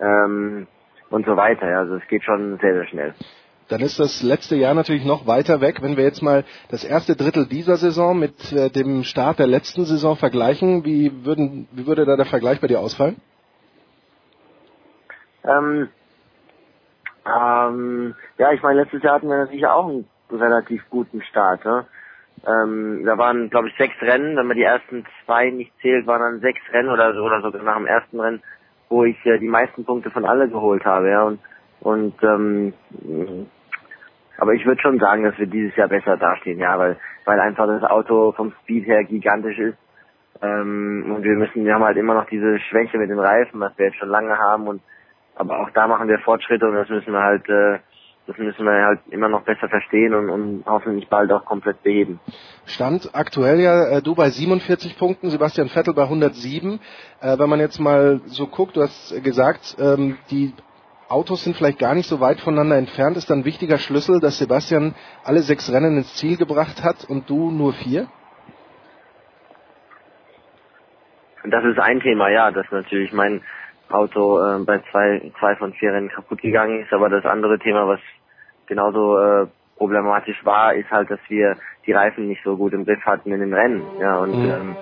Ähm, 0.00 0.68
und 1.10 1.26
so 1.26 1.36
weiter. 1.36 1.68
Ja, 1.68 1.80
also 1.80 1.96
es 1.96 2.06
geht 2.06 2.22
schon 2.22 2.58
sehr, 2.58 2.74
sehr 2.74 2.86
schnell. 2.86 3.14
Dann 3.68 3.80
ist 3.80 3.98
das 3.98 4.22
letzte 4.22 4.56
Jahr 4.56 4.74
natürlich 4.74 5.04
noch 5.04 5.26
weiter 5.26 5.60
weg. 5.60 5.82
Wenn 5.82 5.96
wir 5.96 6.04
jetzt 6.04 6.22
mal 6.22 6.44
das 6.70 6.84
erste 6.84 7.16
Drittel 7.16 7.46
dieser 7.46 7.76
Saison 7.76 8.18
mit 8.18 8.52
äh, 8.52 8.70
dem 8.70 9.04
Start 9.04 9.38
der 9.38 9.46
letzten 9.46 9.84
Saison 9.84 10.16
vergleichen, 10.16 10.84
wie, 10.84 11.24
würden, 11.24 11.68
wie 11.72 11.86
würde 11.86 12.04
da 12.04 12.16
der 12.16 12.26
Vergleich 12.26 12.60
bei 12.60 12.66
dir 12.66 12.80
ausfallen? 12.80 13.16
Ähm, 15.44 15.88
ähm, 17.26 18.14
ja, 18.38 18.52
ich 18.52 18.62
meine, 18.62 18.82
letztes 18.82 19.02
Jahr 19.02 19.14
hatten 19.14 19.28
wir 19.28 19.38
natürlich 19.38 19.66
auch 19.66 19.88
einen 19.88 20.08
relativ 20.30 20.82
guten 20.90 21.22
Start. 21.22 21.64
Ne? 21.64 21.86
Ähm, 22.46 23.04
da 23.04 23.16
waren, 23.18 23.50
glaube 23.50 23.68
ich, 23.68 23.76
sechs 23.76 23.94
Rennen. 24.02 24.36
Wenn 24.36 24.46
man 24.46 24.56
die 24.56 24.64
ersten 24.64 25.04
zwei 25.24 25.50
nicht 25.50 25.72
zählt, 25.80 26.06
waren 26.06 26.20
dann 26.20 26.40
sechs 26.40 26.60
Rennen 26.72 26.90
oder, 26.90 27.14
so- 27.14 27.22
oder 27.22 27.40
sogar 27.40 27.62
nach 27.62 27.76
dem 27.76 27.86
ersten 27.86 28.20
Rennen, 28.20 28.42
wo 28.88 29.04
ich 29.04 29.16
äh, 29.24 29.38
die 29.38 29.48
meisten 29.48 29.84
Punkte 29.84 30.10
von 30.10 30.24
alle 30.24 30.48
geholt 30.48 30.84
habe. 30.84 31.10
Ja, 31.10 31.22
und 31.24 31.38
und 31.82 32.14
ähm, 32.22 32.72
aber 34.38 34.54
ich 34.54 34.64
würde 34.64 34.80
schon 34.80 34.98
sagen, 34.98 35.24
dass 35.24 35.38
wir 35.38 35.46
dieses 35.46 35.76
Jahr 35.76 35.88
besser 35.88 36.16
dastehen, 36.16 36.58
ja, 36.58 36.78
weil 36.78 36.96
weil 37.24 37.40
einfach 37.40 37.66
das 37.66 37.82
Auto 37.84 38.32
vom 38.32 38.52
Speed 38.62 38.86
her 38.86 39.04
gigantisch 39.04 39.58
ist. 39.58 39.78
Ähm, 40.40 41.12
und 41.14 41.22
wir 41.22 41.34
müssen, 41.36 41.64
wir 41.64 41.74
haben 41.74 41.84
halt 41.84 41.96
immer 41.96 42.14
noch 42.14 42.26
diese 42.26 42.58
Schwäche 42.58 42.98
mit 42.98 43.10
den 43.10 43.18
Reifen, 43.18 43.60
was 43.60 43.76
wir 43.78 43.86
jetzt 43.86 43.98
schon 43.98 44.08
lange 44.08 44.36
haben 44.36 44.66
und 44.66 44.82
aber 45.34 45.60
auch 45.60 45.70
da 45.70 45.86
machen 45.86 46.08
wir 46.08 46.18
Fortschritte 46.18 46.66
und 46.66 46.74
das 46.74 46.88
müssen 46.88 47.12
wir 47.12 47.22
halt 47.22 47.48
äh, 47.48 47.78
das 48.26 48.38
müssen 48.38 48.64
wir 48.64 48.84
halt 48.84 49.00
immer 49.10 49.28
noch 49.28 49.42
besser 49.42 49.68
verstehen 49.68 50.14
und, 50.14 50.30
und 50.30 50.64
hoffentlich 50.66 51.08
bald 51.08 51.32
auch 51.32 51.44
komplett 51.44 51.82
beheben. 51.82 52.20
Stand 52.66 53.10
aktuell 53.14 53.60
ja 53.60 53.98
äh, 53.98 54.02
du 54.02 54.14
bei 54.14 54.30
47 54.30 54.96
Punkten, 54.96 55.30
Sebastian 55.30 55.68
Vettel 55.68 55.94
bei 55.94 56.04
107. 56.04 56.78
Äh, 57.20 57.38
wenn 57.38 57.48
man 57.48 57.58
jetzt 57.58 57.80
mal 57.80 58.20
so 58.26 58.46
guckt, 58.46 58.76
du 58.76 58.82
hast 58.82 59.22
gesagt, 59.24 59.76
ähm, 59.80 60.18
die 60.30 60.54
Autos 61.12 61.44
sind 61.44 61.56
vielleicht 61.56 61.78
gar 61.78 61.94
nicht 61.94 62.08
so 62.08 62.20
weit 62.20 62.40
voneinander 62.40 62.78
entfernt. 62.78 63.18
Ist 63.18 63.28
dann 63.28 63.40
ein 63.40 63.44
wichtiger 63.44 63.76
Schlüssel, 63.76 64.18
dass 64.18 64.38
Sebastian 64.38 64.94
alle 65.24 65.40
sechs 65.40 65.70
Rennen 65.70 65.98
ins 65.98 66.14
Ziel 66.14 66.38
gebracht 66.38 66.82
hat 66.82 67.04
und 67.04 67.28
du 67.28 67.50
nur 67.50 67.74
vier? 67.74 68.06
Das 71.44 71.64
ist 71.64 71.78
ein 71.78 72.00
Thema, 72.00 72.30
ja, 72.30 72.50
dass 72.50 72.64
natürlich 72.70 73.12
mein 73.12 73.42
Auto 73.90 74.40
äh, 74.40 74.64
bei 74.64 74.80
zwei, 74.90 75.30
zwei 75.38 75.54
von 75.56 75.74
vier 75.74 75.92
Rennen 75.92 76.08
kaputt 76.08 76.40
gegangen 76.40 76.80
ist. 76.82 76.92
Aber 76.94 77.10
das 77.10 77.26
andere 77.26 77.58
Thema, 77.58 77.86
was 77.86 78.00
genauso 78.66 79.18
äh, 79.18 79.46
problematisch 79.76 80.42
war, 80.46 80.72
ist 80.74 80.90
halt, 80.90 81.10
dass 81.10 81.20
wir 81.28 81.56
die 81.84 81.92
Reifen 81.92 82.26
nicht 82.26 82.42
so 82.42 82.56
gut 82.56 82.72
im 82.72 82.86
Griff 82.86 83.04
hatten 83.04 83.32
in 83.32 83.40
den 83.40 83.52
Rennen. 83.52 83.82
Ja, 84.00 84.16
und, 84.16 84.34
mhm. 84.34 84.50
ähm, 84.50 84.76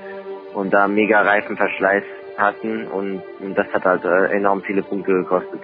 und 0.54 0.72
da 0.72 0.86
mega 0.86 1.22
Reifenverschleiß 1.22 2.04
hatten 2.38 2.86
und, 2.86 3.20
und 3.40 3.58
das 3.58 3.66
hat 3.72 3.84
halt 3.84 4.04
äh, 4.04 4.36
enorm 4.36 4.62
viele 4.62 4.82
Punkte 4.82 5.12
gekostet. 5.12 5.60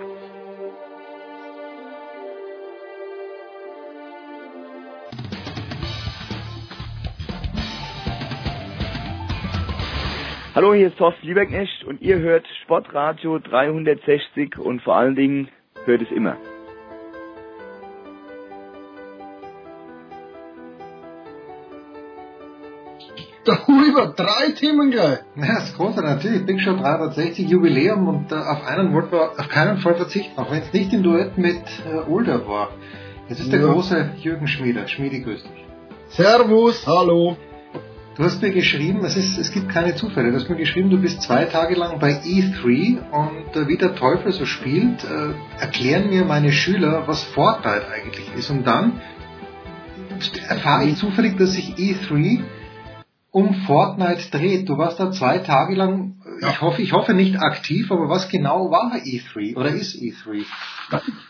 Hallo, 10.57 10.73
hier 10.73 10.87
ist 10.87 10.97
Thorsten 10.97 11.27
Lieberknecht 11.27 11.85
und 11.85 12.01
ihr 12.01 12.19
hört 12.19 12.47
Sportradio 12.63 13.39
360 13.39 14.57
und 14.57 14.81
vor 14.81 14.97
allen 14.97 15.15
Dingen 15.15 15.49
hört 15.85 16.01
es 16.01 16.11
immer. 16.11 16.39
Der 23.47 23.67
Huber, 23.67 24.15
drei 24.17 24.53
Themen 24.59 24.91
gleich. 24.91 25.19
Ja, 25.37 25.57
das 25.57 25.69
ist 25.69 25.77
große 25.77 26.01
natürlich. 26.01 26.47
Big 26.47 26.63
Show 26.63 26.73
360 26.73 27.51
Jubiläum 27.51 28.09
und 28.09 28.33
äh, 28.33 28.37
auf 28.37 28.67
einen 28.67 28.95
wollten 28.95 29.13
wir 29.13 29.39
auf 29.39 29.49
keinen 29.51 29.77
Fall 29.77 29.97
verzichten, 29.97 30.41
auch 30.41 30.51
wenn 30.51 30.63
es 30.63 30.73
nicht 30.73 30.91
im 30.95 31.03
Duett 31.03 31.37
mit 31.37 31.61
äh, 31.85 32.11
Older 32.11 32.49
war. 32.49 32.71
Es 33.29 33.39
ist 33.41 33.53
der 33.53 33.61
ja. 33.61 33.67
große 33.67 34.13
Jürgen 34.23 34.49
Schmieder. 34.49 34.89
Schmiedi, 34.89 35.21
grüß 35.21 35.43
dich. 35.43 35.67
Servus, 36.09 36.87
hallo. 36.87 37.37
Du 38.17 38.25
hast 38.25 38.41
mir 38.41 38.51
geschrieben, 38.51 39.05
es, 39.05 39.15
ist, 39.15 39.37
es 39.37 39.53
gibt 39.53 39.69
keine 39.69 39.95
Zufälle, 39.95 40.31
du 40.31 40.37
hast 40.37 40.49
mir 40.49 40.57
geschrieben, 40.57 40.89
du 40.89 40.99
bist 40.99 41.21
zwei 41.21 41.45
Tage 41.45 41.75
lang 41.75 41.99
bei 41.99 42.13
E3 42.23 43.11
und 43.11 43.55
äh, 43.55 43.69
wie 43.69 43.77
der 43.77 43.95
Teufel 43.95 44.33
so 44.33 44.47
spielt, 44.47 45.05
äh, 45.05 45.35
erklären 45.61 46.09
mir 46.09 46.25
meine 46.25 46.51
Schüler, 46.51 47.07
was 47.07 47.23
Fortnite 47.23 47.87
eigentlich 47.95 48.27
ist. 48.35 48.49
Und 48.49 48.67
dann 48.67 49.03
erfahre 50.49 50.87
ich 50.87 50.97
zufällig, 50.97 51.37
dass 51.37 51.53
sich 51.53 51.75
E3 51.75 52.41
um 53.37 53.53
Fortnite 53.67 54.31
dreht. 54.31 54.67
Du 54.67 54.79
warst 54.79 54.99
da 54.99 55.11
zwei 55.11 55.37
Tage 55.41 55.75
lang, 55.75 56.15
ja. 56.41 56.49
ich 56.49 56.63
hoffe, 56.63 56.81
ich 56.81 56.95
hoffe 56.95 57.13
nicht 57.13 57.39
aktiv, 57.39 57.93
aber 57.93 58.09
was 58.09 58.31
genau 58.31 58.71
war 58.71 58.95
E3 58.95 59.55
oder 59.57 59.69
ist 59.69 59.95
E3? 59.95 60.47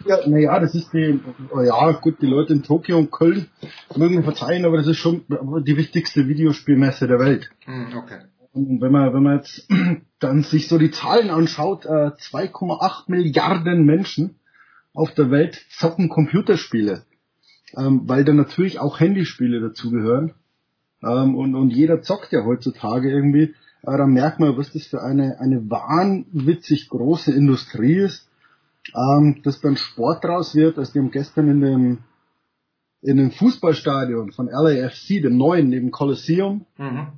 Ja, 0.06 0.18
naja, 0.28 0.60
das 0.60 0.76
ist 0.76 0.92
die, 0.92 1.18
ja 1.64 1.90
gut, 2.00 2.22
die 2.22 2.26
Leute 2.26 2.52
in 2.52 2.62
Tokio 2.62 2.96
und 2.96 3.10
Köln 3.10 3.48
mögen 3.96 4.14
mir 4.14 4.22
verzeihen, 4.22 4.64
aber 4.64 4.76
das 4.76 4.86
ist 4.86 4.98
schon 4.98 5.24
die 5.64 5.76
wichtigste 5.76 6.28
Videospielmesse 6.28 7.08
der 7.08 7.18
Welt. 7.18 7.50
Hm, 7.64 7.88
okay. 7.96 8.18
Und 8.52 8.80
wenn 8.80 8.92
man, 8.92 9.12
wenn 9.12 9.22
man 9.24 9.38
jetzt 9.38 9.68
dann 10.20 10.44
sich 10.44 10.68
so 10.68 10.78
die 10.78 10.92
Zahlen 10.92 11.30
anschaut, 11.30 11.86
2,8 11.86 13.08
äh, 13.08 13.10
Milliarden 13.10 13.84
Menschen 13.84 14.36
auf 14.94 15.12
der 15.12 15.32
Welt 15.32 15.60
zocken 15.70 16.08
Computerspiele, 16.08 17.02
ähm, 17.76 18.02
weil 18.04 18.24
da 18.24 18.32
natürlich 18.32 18.78
auch 18.78 19.00
Handyspiele 19.00 19.60
dazugehören. 19.60 20.34
Ähm, 21.02 21.34
und, 21.34 21.54
und 21.54 21.70
jeder 21.70 22.02
zockt 22.02 22.32
ja 22.32 22.44
heutzutage 22.44 23.10
irgendwie. 23.10 23.54
Aber 23.82 23.98
dann 23.98 24.12
merkt 24.12 24.40
man, 24.40 24.56
was 24.56 24.72
das 24.72 24.86
für 24.86 25.02
eine, 25.02 25.38
eine 25.40 25.70
wahnwitzig 25.70 26.88
große 26.88 27.32
Industrie 27.32 27.98
ist, 27.98 28.28
ähm, 28.94 29.42
dass 29.44 29.60
dann 29.60 29.76
Sport 29.76 30.24
draus 30.24 30.54
wird. 30.54 30.78
Also 30.78 30.92
die 30.92 30.98
haben 30.98 31.10
gestern 31.10 31.48
in 31.48 31.60
dem, 31.60 31.98
in 33.02 33.16
dem 33.16 33.30
Fußballstadion 33.30 34.32
von 34.32 34.48
LAFC, 34.48 35.22
dem 35.22 35.36
neuen, 35.36 35.68
neben 35.68 35.90
Coliseum, 35.90 36.66
mhm. 36.78 37.08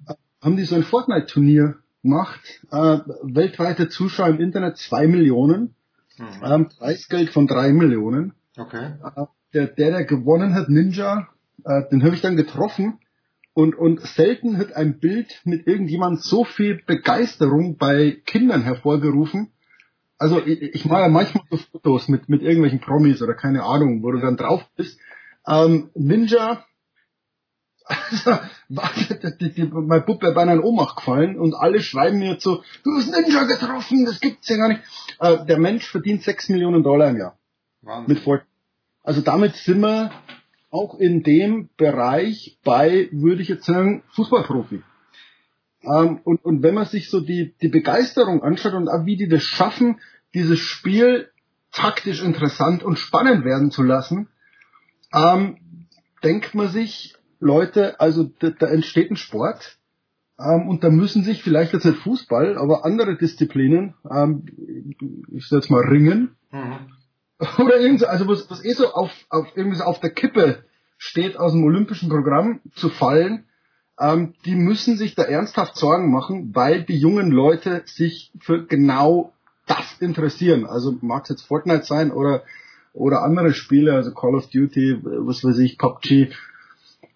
haben 0.42 0.56
die 0.56 0.64
so 0.64 0.74
ein 0.74 0.82
Fortnite-Turnier 0.82 1.76
gemacht. 2.02 2.40
Äh, 2.70 2.98
weltweite 3.22 3.88
Zuschauer 3.88 4.28
im 4.28 4.40
Internet 4.40 4.76
zwei 4.76 5.06
Millionen. 5.06 5.74
Mhm. 6.18 6.44
Ähm, 6.44 6.68
Preisgeld 6.68 7.30
von 7.30 7.46
drei 7.46 7.72
Millionen. 7.72 8.34
Okay. 8.56 8.94
Äh, 9.02 9.24
der, 9.54 9.66
der, 9.68 9.90
der 9.90 10.04
gewonnen 10.04 10.54
hat, 10.54 10.68
Ninja, 10.68 11.28
äh, 11.64 11.88
den 11.90 12.04
habe 12.04 12.14
ich 12.14 12.20
dann 12.20 12.36
getroffen 12.36 12.98
und, 13.58 13.74
und 13.74 14.00
selten 14.02 14.56
hat 14.56 14.74
ein 14.74 15.00
Bild 15.00 15.40
mit 15.42 15.66
irgendjemand 15.66 16.22
so 16.22 16.44
viel 16.44 16.80
Begeisterung 16.86 17.76
bei 17.76 18.22
Kindern 18.24 18.62
hervorgerufen. 18.62 19.50
Also 20.16 20.40
ich, 20.46 20.62
ich 20.62 20.84
mache 20.84 21.00
ja 21.00 21.08
manchmal 21.08 21.42
so 21.50 21.56
Fotos 21.56 22.06
mit, 22.06 22.28
mit 22.28 22.40
irgendwelchen 22.40 22.78
Promis 22.78 23.20
oder 23.20 23.34
keine 23.34 23.64
Ahnung, 23.64 24.04
wo 24.04 24.12
du 24.12 24.20
dann 24.20 24.36
drauf 24.36 24.64
bist. 24.76 25.00
Ähm, 25.44 25.90
Ninja, 25.94 26.64
also, 27.84 28.38
die, 29.40 29.52
die, 29.52 29.64
mein 29.64 30.04
Bub 30.04 30.22
wäre 30.22 30.34
beinahe 30.34 30.54
in 30.54 30.62
Ohnmacht 30.62 30.94
gefallen 30.94 31.36
und 31.36 31.54
alle 31.54 31.80
schreiben 31.80 32.20
mir 32.20 32.36
so, 32.38 32.62
du 32.84 32.96
hast 32.96 33.10
Ninja 33.10 33.42
getroffen, 33.42 34.04
das 34.04 34.20
gibt's 34.20 34.48
ja 34.48 34.56
gar 34.56 34.68
nicht. 34.68 34.82
Äh, 35.18 35.46
der 35.46 35.58
Mensch 35.58 35.90
verdient 35.90 36.22
sechs 36.22 36.48
Millionen 36.48 36.84
Dollar 36.84 37.10
im 37.10 37.16
Jahr. 37.16 37.36
Wahnsinn. 37.82 38.14
Mit 38.14 38.22
Fortnite. 38.22 38.52
Also 39.02 39.20
damit 39.20 39.56
sind 39.56 39.80
wir 39.80 40.12
auch 40.70 40.98
in 40.98 41.22
dem 41.22 41.70
Bereich 41.76 42.58
bei, 42.64 43.08
würde 43.12 43.42
ich 43.42 43.48
jetzt 43.48 43.64
sagen, 43.64 44.02
Fußballprofi. 44.12 44.82
Ähm, 45.82 46.20
und, 46.24 46.44
und 46.44 46.62
wenn 46.62 46.74
man 46.74 46.86
sich 46.86 47.10
so 47.10 47.20
die, 47.20 47.54
die 47.62 47.68
Begeisterung 47.68 48.42
anschaut 48.42 48.74
und 48.74 48.88
auch 48.88 49.06
wie 49.06 49.16
die 49.16 49.28
das 49.28 49.42
schaffen, 49.42 50.00
dieses 50.34 50.58
Spiel 50.58 51.30
taktisch 51.72 52.22
interessant 52.22 52.82
und 52.82 52.98
spannend 52.98 53.44
werden 53.44 53.70
zu 53.70 53.82
lassen, 53.82 54.28
ähm, 55.12 55.58
denkt 56.22 56.54
man 56.54 56.68
sich, 56.68 57.14
Leute, 57.40 58.00
also 58.00 58.24
da, 58.24 58.50
da 58.50 58.66
entsteht 58.66 59.10
ein 59.10 59.16
Sport, 59.16 59.78
ähm, 60.38 60.68
und 60.68 60.84
da 60.84 60.90
müssen 60.90 61.24
sich 61.24 61.42
vielleicht 61.42 61.72
jetzt 61.72 61.84
nicht 61.84 61.98
Fußball, 61.98 62.56
aber 62.58 62.84
andere 62.84 63.16
Disziplinen, 63.16 63.94
ähm, 64.08 64.44
ich 65.32 65.48
sag 65.48 65.58
jetzt 65.58 65.70
mal 65.70 65.84
Ringen, 65.84 66.36
mhm. 66.52 66.92
Oder 67.58 67.78
irgend 67.78 68.04
also 68.04 68.26
was, 68.26 68.50
was 68.50 68.64
eh 68.64 68.72
so 68.72 68.92
auf, 68.92 69.10
auf, 69.30 69.46
irgendwie 69.54 69.78
so 69.78 69.84
auf 69.84 70.00
der 70.00 70.10
Kippe 70.10 70.64
steht 70.96 71.36
aus 71.36 71.52
dem 71.52 71.64
olympischen 71.64 72.08
Programm 72.08 72.60
zu 72.74 72.88
fallen, 72.88 73.44
ähm, 74.00 74.34
die 74.44 74.54
müssen 74.54 74.96
sich 74.96 75.14
da 75.14 75.22
ernsthaft 75.22 75.76
Sorgen 75.76 76.10
machen, 76.10 76.54
weil 76.54 76.82
die 76.82 76.98
jungen 76.98 77.30
Leute 77.30 77.82
sich 77.86 78.32
für 78.40 78.66
genau 78.66 79.32
das 79.66 80.00
interessieren. 80.00 80.66
Also 80.66 80.96
mag 81.00 81.24
es 81.24 81.30
jetzt 81.30 81.42
Fortnite 81.42 81.84
sein 81.84 82.10
oder, 82.10 82.42
oder 82.92 83.22
andere 83.22 83.54
Spiele, 83.54 83.94
also 83.94 84.12
Call 84.12 84.34
of 84.34 84.48
Duty, 84.48 84.98
was 85.02 85.44
weiß 85.44 85.58
ich, 85.58 85.78
PUBG. 85.78 86.32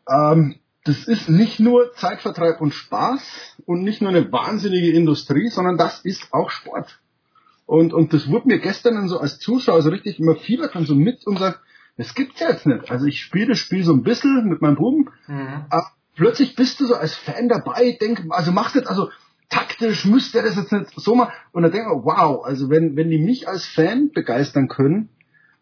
Ähm, 0.09 0.57
das 0.84 1.05
ist 1.07 1.28
nicht 1.28 1.60
nur 1.60 1.92
Zeitvertreib 1.94 2.60
und 2.60 2.75
Spaß 2.75 3.57
und 3.67 3.83
nicht 3.83 4.02
nur 4.02 4.10
eine 4.10 4.31
wahnsinnige 4.33 4.92
Industrie, 4.92 5.49
sondern 5.49 5.76
das 5.76 6.01
ist 6.01 6.33
auch 6.33 6.51
Sport. 6.51 6.99
Und, 7.66 7.92
und 7.92 8.12
das 8.12 8.28
wurde 8.28 8.49
mir 8.49 8.58
gestern 8.58 8.94
dann 8.94 9.08
so 9.08 9.18
als 9.18 9.39
Zuschauer 9.39 9.82
so 9.82 9.91
richtig 9.91 10.18
immer 10.18 10.36
Fieber 10.36 10.68
kann 10.68 10.84
so 10.84 10.94
mit 10.94 11.26
und 11.26 11.39
sagt, 11.39 11.60
das 11.97 12.15
gibt's 12.15 12.41
ja 12.41 12.50
jetzt 12.50 12.66
nicht. 12.66 12.91
Also 12.91 13.07
ich 13.07 13.20
spiele 13.20 13.49
das 13.49 13.58
Spiel 13.58 13.84
so 13.84 13.92
ein 13.92 14.02
bisschen 14.02 14.49
mit 14.49 14.60
meinem 14.60 14.76
Buben, 14.76 15.10
mhm. 15.26 15.65
aber 15.70 15.91
plötzlich 16.15 16.57
bist 16.57 16.81
du 16.81 16.86
so 16.86 16.94
als 16.94 17.15
Fan 17.15 17.49
dabei, 17.49 17.97
denk, 18.00 18.24
also 18.31 18.52
machst 18.52 18.74
jetzt, 18.74 18.89
also 18.89 19.10
taktisch 19.49 20.07
müsste 20.07 20.42
das 20.42 20.57
jetzt 20.57 20.73
nicht 20.73 20.92
so 20.97 21.15
machen. 21.15 21.32
Und 21.52 21.62
dann 21.62 21.73
denke 21.73 21.89
ich, 21.91 22.05
wow, 22.05 22.44
also 22.44 22.70
wenn, 22.70 22.97
wenn 22.97 23.10
die 23.10 23.18
mich 23.18 23.49
als 23.49 23.66
Fan 23.66 24.10
begeistern 24.12 24.68
können, 24.68 25.10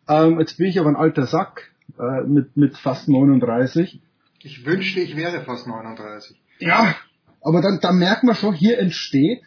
ähm, 0.09 0.39
jetzt 0.39 0.59
bin 0.59 0.67
ich 0.67 0.79
aber 0.79 0.89
ein 0.89 0.97
alter 0.97 1.27
Sack 1.27 1.71
äh, 1.99 2.23
mit, 2.27 2.57
mit 2.57 2.77
fast 2.77 3.09
39. 3.09 4.01
Ich 4.43 4.65
wünschte, 4.65 5.01
ich 5.01 5.17
wäre 5.17 5.43
fast 5.43 5.67
39. 5.67 6.41
Ja, 6.61 6.95
aber 7.43 7.61
dann, 7.61 7.81
dann 7.81 7.99
merkt 7.99 8.23
man 8.23 8.35
schon, 8.35 8.55
hier 8.55 8.79
entsteht 8.79 9.43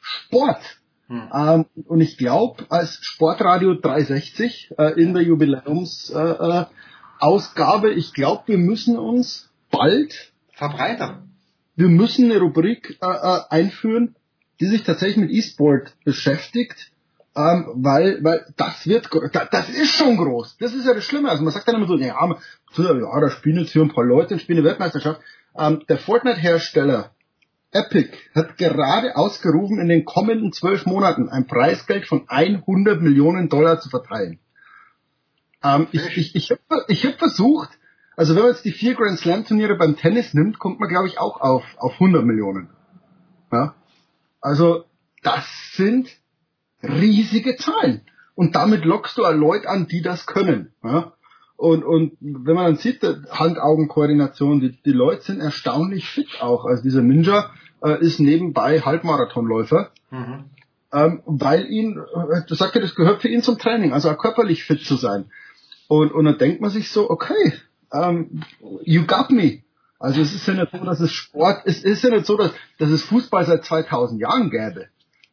Sport. 0.00 0.80
Hm. 1.08 1.30
Ähm, 1.34 1.66
und 1.86 2.00
ich 2.00 2.16
glaube, 2.16 2.64
als 2.70 2.98
Sportradio 3.02 3.74
360 3.74 4.72
äh, 4.78 5.00
in 5.00 5.12
der 5.12 5.22
Jubiläumsausgabe, 5.22 7.88
äh, 7.88 7.92
äh, 7.92 7.94
ich 7.94 8.14
glaube, 8.14 8.44
wir 8.46 8.58
müssen 8.58 8.98
uns 8.98 9.50
bald 9.70 10.32
verbreitern. 10.52 11.30
Wir 11.76 11.88
müssen 11.88 12.30
eine 12.30 12.40
Rubrik 12.40 12.98
äh, 13.02 13.06
äh, 13.06 13.40
einführen, 13.50 14.14
die 14.60 14.66
sich 14.66 14.84
tatsächlich 14.84 15.18
mit 15.18 15.30
E-Sport 15.30 15.94
beschäftigt, 16.04 16.92
ähm, 17.36 17.66
weil, 17.74 18.22
weil 18.22 18.46
das 18.56 18.86
wird, 18.86 19.10
das 19.32 19.68
ist 19.68 19.90
schon 19.90 20.16
groß. 20.16 20.56
Das 20.58 20.72
ist 20.72 20.86
ja 20.86 20.94
das 20.94 21.04
Schlimme. 21.04 21.28
Also 21.28 21.42
man 21.42 21.52
sagt 21.52 21.66
dann 21.66 21.74
immer 21.74 21.88
so, 21.88 21.96
ja, 21.96 22.16
ja 22.16 23.20
da 23.20 23.30
spielen 23.30 23.58
jetzt 23.58 23.72
hier 23.72 23.82
ein 23.82 23.92
paar 23.92 24.04
Leute 24.04 24.34
und 24.34 24.40
spielen 24.40 24.58
eine 24.58 24.68
Weltmeisterschaft. 24.68 25.20
Ähm, 25.58 25.82
der 25.88 25.98
Fortnite-Hersteller 25.98 27.10
Epic 27.74 28.16
hat 28.34 28.56
gerade 28.56 29.16
ausgerufen, 29.16 29.80
in 29.80 29.88
den 29.88 30.04
kommenden 30.04 30.52
zwölf 30.52 30.86
Monaten 30.86 31.28
ein 31.28 31.46
Preisgeld 31.46 32.06
von 32.06 32.24
100 32.28 33.02
Millionen 33.02 33.48
Dollar 33.48 33.80
zu 33.80 33.90
verteilen. 33.90 34.38
Ähm, 35.62 35.88
ich 35.90 36.16
ich, 36.16 36.34
ich 36.36 36.50
habe 36.50 36.84
ich 36.88 37.04
hab 37.04 37.18
versucht, 37.18 37.70
also 38.16 38.34
wenn 38.34 38.42
man 38.42 38.52
jetzt 38.52 38.64
die 38.64 38.72
vier 38.72 38.94
Grand 38.94 39.18
Slam 39.18 39.44
Turniere 39.44 39.76
beim 39.76 39.96
Tennis 39.96 40.34
nimmt, 40.34 40.58
kommt 40.60 40.78
man 40.78 40.88
glaube 40.88 41.08
ich 41.08 41.18
auch 41.18 41.40
auf, 41.40 41.64
auf 41.78 41.94
100 41.94 42.24
Millionen. 42.24 42.70
Ja? 43.50 43.74
Also 44.40 44.84
das 45.22 45.44
sind 45.72 46.10
riesige 46.82 47.56
Zahlen. 47.56 48.02
Und 48.36 48.54
damit 48.56 48.84
lockst 48.84 49.16
du 49.18 49.22
Leute 49.22 49.68
an, 49.68 49.88
die 49.88 50.02
das 50.02 50.26
können. 50.26 50.72
Ja? 50.82 51.13
Und, 51.56 51.84
und 51.84 52.16
wenn 52.20 52.54
man 52.54 52.64
dann 52.66 52.76
sieht, 52.76 53.02
Hand-Augen-Koordination, 53.30 54.60
die, 54.60 54.72
die 54.84 54.92
Leute 54.92 55.22
sind 55.22 55.40
erstaunlich 55.40 56.06
fit 56.08 56.40
auch. 56.40 56.64
Also 56.64 56.82
dieser 56.82 57.02
Ninja 57.02 57.50
äh, 57.82 58.00
ist 58.00 58.20
nebenbei 58.20 58.80
Halbmarathonläufer, 58.80 59.90
Mhm. 60.10 60.44
ähm, 60.92 61.22
weil 61.26 61.66
ihn, 61.70 61.98
äh, 61.98 62.42
das 62.48 62.58
sagt 62.58 62.76
er, 62.76 62.82
das 62.82 62.94
gehört 62.94 63.22
für 63.22 63.28
ihn 63.28 63.42
zum 63.42 63.58
Training, 63.58 63.92
also 63.92 64.10
auch 64.10 64.18
körperlich 64.18 64.64
fit 64.64 64.80
zu 64.84 64.96
sein. 64.96 65.26
Und, 65.88 66.12
und 66.12 66.24
dann 66.24 66.38
denkt 66.38 66.60
man 66.60 66.70
sich 66.70 66.90
so, 66.90 67.10
okay, 67.10 67.52
ähm, 67.92 68.42
you 68.82 69.04
got 69.06 69.30
me. 69.30 69.62
Also 69.98 70.20
es 70.20 70.34
ist 70.34 70.46
ja 70.46 70.54
nicht 70.54 70.70
so, 70.72 70.84
dass 70.84 71.00
es 71.00 71.12
Sport, 71.12 71.62
es 71.64 71.82
ist 71.82 72.04
ja 72.04 72.10
nicht 72.10 72.26
so, 72.26 72.36
dass, 72.36 72.52
dass 72.78 72.90
es 72.90 73.02
Fußball 73.04 73.44
seit 73.46 73.64
2000 73.64 74.20
Jahren 74.20 74.50
gäbe. 74.50 74.86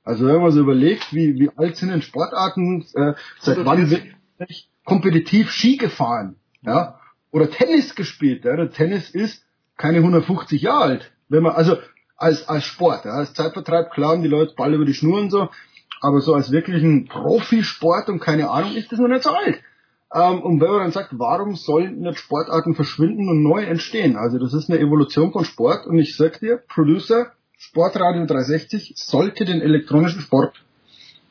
Also 0.04 0.26
wenn 0.26 0.42
man 0.42 0.52
so 0.52 0.62
überlegt, 0.62 1.14
wie, 1.14 1.36
wie 1.40 1.52
alt 1.56 1.78
sind 1.78 1.90
denn 1.90 2.02
Sportarten, 2.02 2.86
äh, 2.96 3.14
seit 3.40 3.64
wann 3.66 3.90
wird 3.90 4.04
nicht 4.40 4.70
kompetitiv 4.86 5.52
Ski 5.52 5.78
gefahren, 5.78 6.36
ja, 6.62 7.00
oder 7.32 7.50
Tennis 7.50 7.96
gespielt, 7.96 8.46
ja, 8.46 8.56
der 8.56 8.72
Tennis 8.72 9.10
ist 9.10 9.46
keine 9.78 9.98
150 9.98 10.62
Jahre 10.62 10.84
alt, 10.84 11.12
wenn 11.30 11.44
man, 11.44 11.54
also 11.54 11.78
als, 12.18 12.48
als 12.48 12.66
Sport, 12.66 13.06
ja, 13.06 13.12
als 13.12 13.34
Zeitvertreib, 13.34 13.92
klar 13.92 14.12
haben 14.12 14.22
die 14.22 14.28
Leute 14.28 14.54
Ball 14.56 14.74
über 14.74 14.86
die 14.86 14.94
Schnur 14.94 15.20
und 15.20 15.30
so, 15.30 15.50
aber 16.02 16.22
so 16.22 16.34
als 16.34 16.52
wirklichen 16.52 17.08
Profisport 17.08 18.10
und 18.10 18.20
keine 18.20 18.50
Ahnung, 18.50 18.76
ist 18.76 18.92
das 18.92 19.00
noch 19.00 19.08
nicht 19.08 19.24
so 19.24 19.32
alt. 19.32 19.62
Ähm, 20.14 20.42
und 20.42 20.60
wenn 20.60 20.70
man 20.70 20.80
dann 20.80 20.92
sagt, 20.92 21.18
warum 21.18 21.56
sollen 21.56 22.00
nicht 22.00 22.20
Sportarten 22.20 22.76
verschwinden 22.76 23.30
und 23.30 23.44
neu 23.44 23.64
entstehen? 23.64 24.18
Also 24.18 24.40
das 24.40 24.54
ist 24.54 24.70
eine 24.70 24.80
Evolution 24.80 25.32
von 25.32 25.46
Sport 25.46 25.88
und 25.88 25.98
ich 26.00 26.18
sag 26.18 26.40
dir, 26.40 26.58
Producer, 26.68 27.32
Sportradio 27.58 28.26
360 28.26 28.94
sollte 28.96 29.46
den 29.46 29.62
elektronischen 29.62 30.22
Sport 30.22 30.64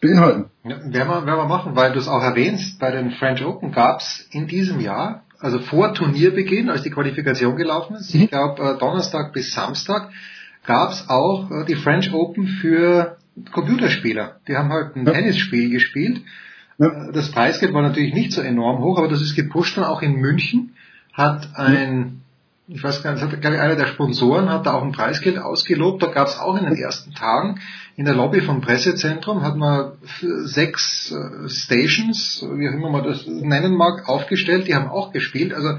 beinhalten. 0.01 0.51
Ja, 0.65 0.70
werden, 0.70 0.93
wir, 0.93 1.07
werden 1.27 1.27
wir 1.27 1.47
machen, 1.47 1.77
weil 1.77 1.93
du 1.93 1.99
es 1.99 2.09
auch 2.09 2.23
erwähnst, 2.23 2.79
bei 2.79 2.91
den 2.91 3.12
French 3.12 3.45
Open 3.45 3.73
gab's 3.73 4.27
in 4.31 4.47
diesem 4.47 4.81
Jahr, 4.81 5.25
also 5.39 5.59
vor 5.59 5.95
Turnierbeginn, 5.95 6.69
als 6.69 6.83
die 6.83 6.91
Qualifikation 6.91 7.57
gelaufen 7.57 7.97
ist, 7.97 8.15
ich 8.15 8.31
glaube 8.31 8.62
äh, 8.62 8.79
Donnerstag 8.79 9.33
bis 9.33 9.53
Samstag, 9.53 10.11
gab's 10.67 11.09
auch 11.09 11.51
äh, 11.51 11.65
die 11.67 11.77
French 11.77 12.12
Open 12.12 12.47
für 12.47 13.17
Computerspieler. 13.53 14.37
Die 14.49 14.57
haben 14.57 14.70
halt 14.70 14.97
ein 14.97 15.07
Tennisspiel 15.07 15.70
gespielt. 15.70 16.23
Äh, 16.79 17.12
Das 17.12 17.31
Preisgeld 17.31 17.73
war 17.73 17.83
natürlich 17.83 18.15
nicht 18.15 18.33
so 18.33 18.43
enorm 18.43 18.83
hoch, 18.83 18.99
aber 18.99 19.09
das 19.09 19.23
ist 19.23 19.35
gepusht 19.35 19.77
dann 19.77 19.85
auch 19.85 20.03
in 20.03 20.17
München, 20.17 20.75
hat 21.12 21.49
ein 21.57 22.23
ich 22.73 22.84
weiß 22.84 23.02
gar 23.02 23.12
nicht, 23.12 23.23
hat, 23.23 23.40
glaube 23.40 23.57
ich, 23.57 23.60
einer 23.60 23.74
der 23.74 23.86
Sponsoren 23.86 24.49
hat 24.49 24.66
da 24.66 24.74
auch 24.74 24.82
ein 24.82 24.92
Preisgeld 24.92 25.39
ausgelobt. 25.39 26.02
Da 26.02 26.07
gab 26.07 26.28
es 26.28 26.39
auch 26.39 26.57
in 26.57 26.65
den 26.65 26.76
ersten 26.76 27.15
Tagen 27.15 27.60
in 27.97 28.05
der 28.05 28.15
Lobby 28.15 28.40
vom 28.40 28.60
Pressezentrum, 28.60 29.42
hat 29.42 29.57
man 29.57 29.92
sechs 30.44 31.12
äh, 31.12 31.49
Stations, 31.49 32.47
wie 32.55 32.68
auch 32.68 32.73
immer 32.73 32.90
man 32.90 33.05
das 33.05 33.26
nennen 33.26 33.76
mag, 33.76 34.08
aufgestellt. 34.08 34.68
Die 34.68 34.74
haben 34.74 34.89
auch 34.89 35.12
gespielt. 35.12 35.52
Also 35.52 35.78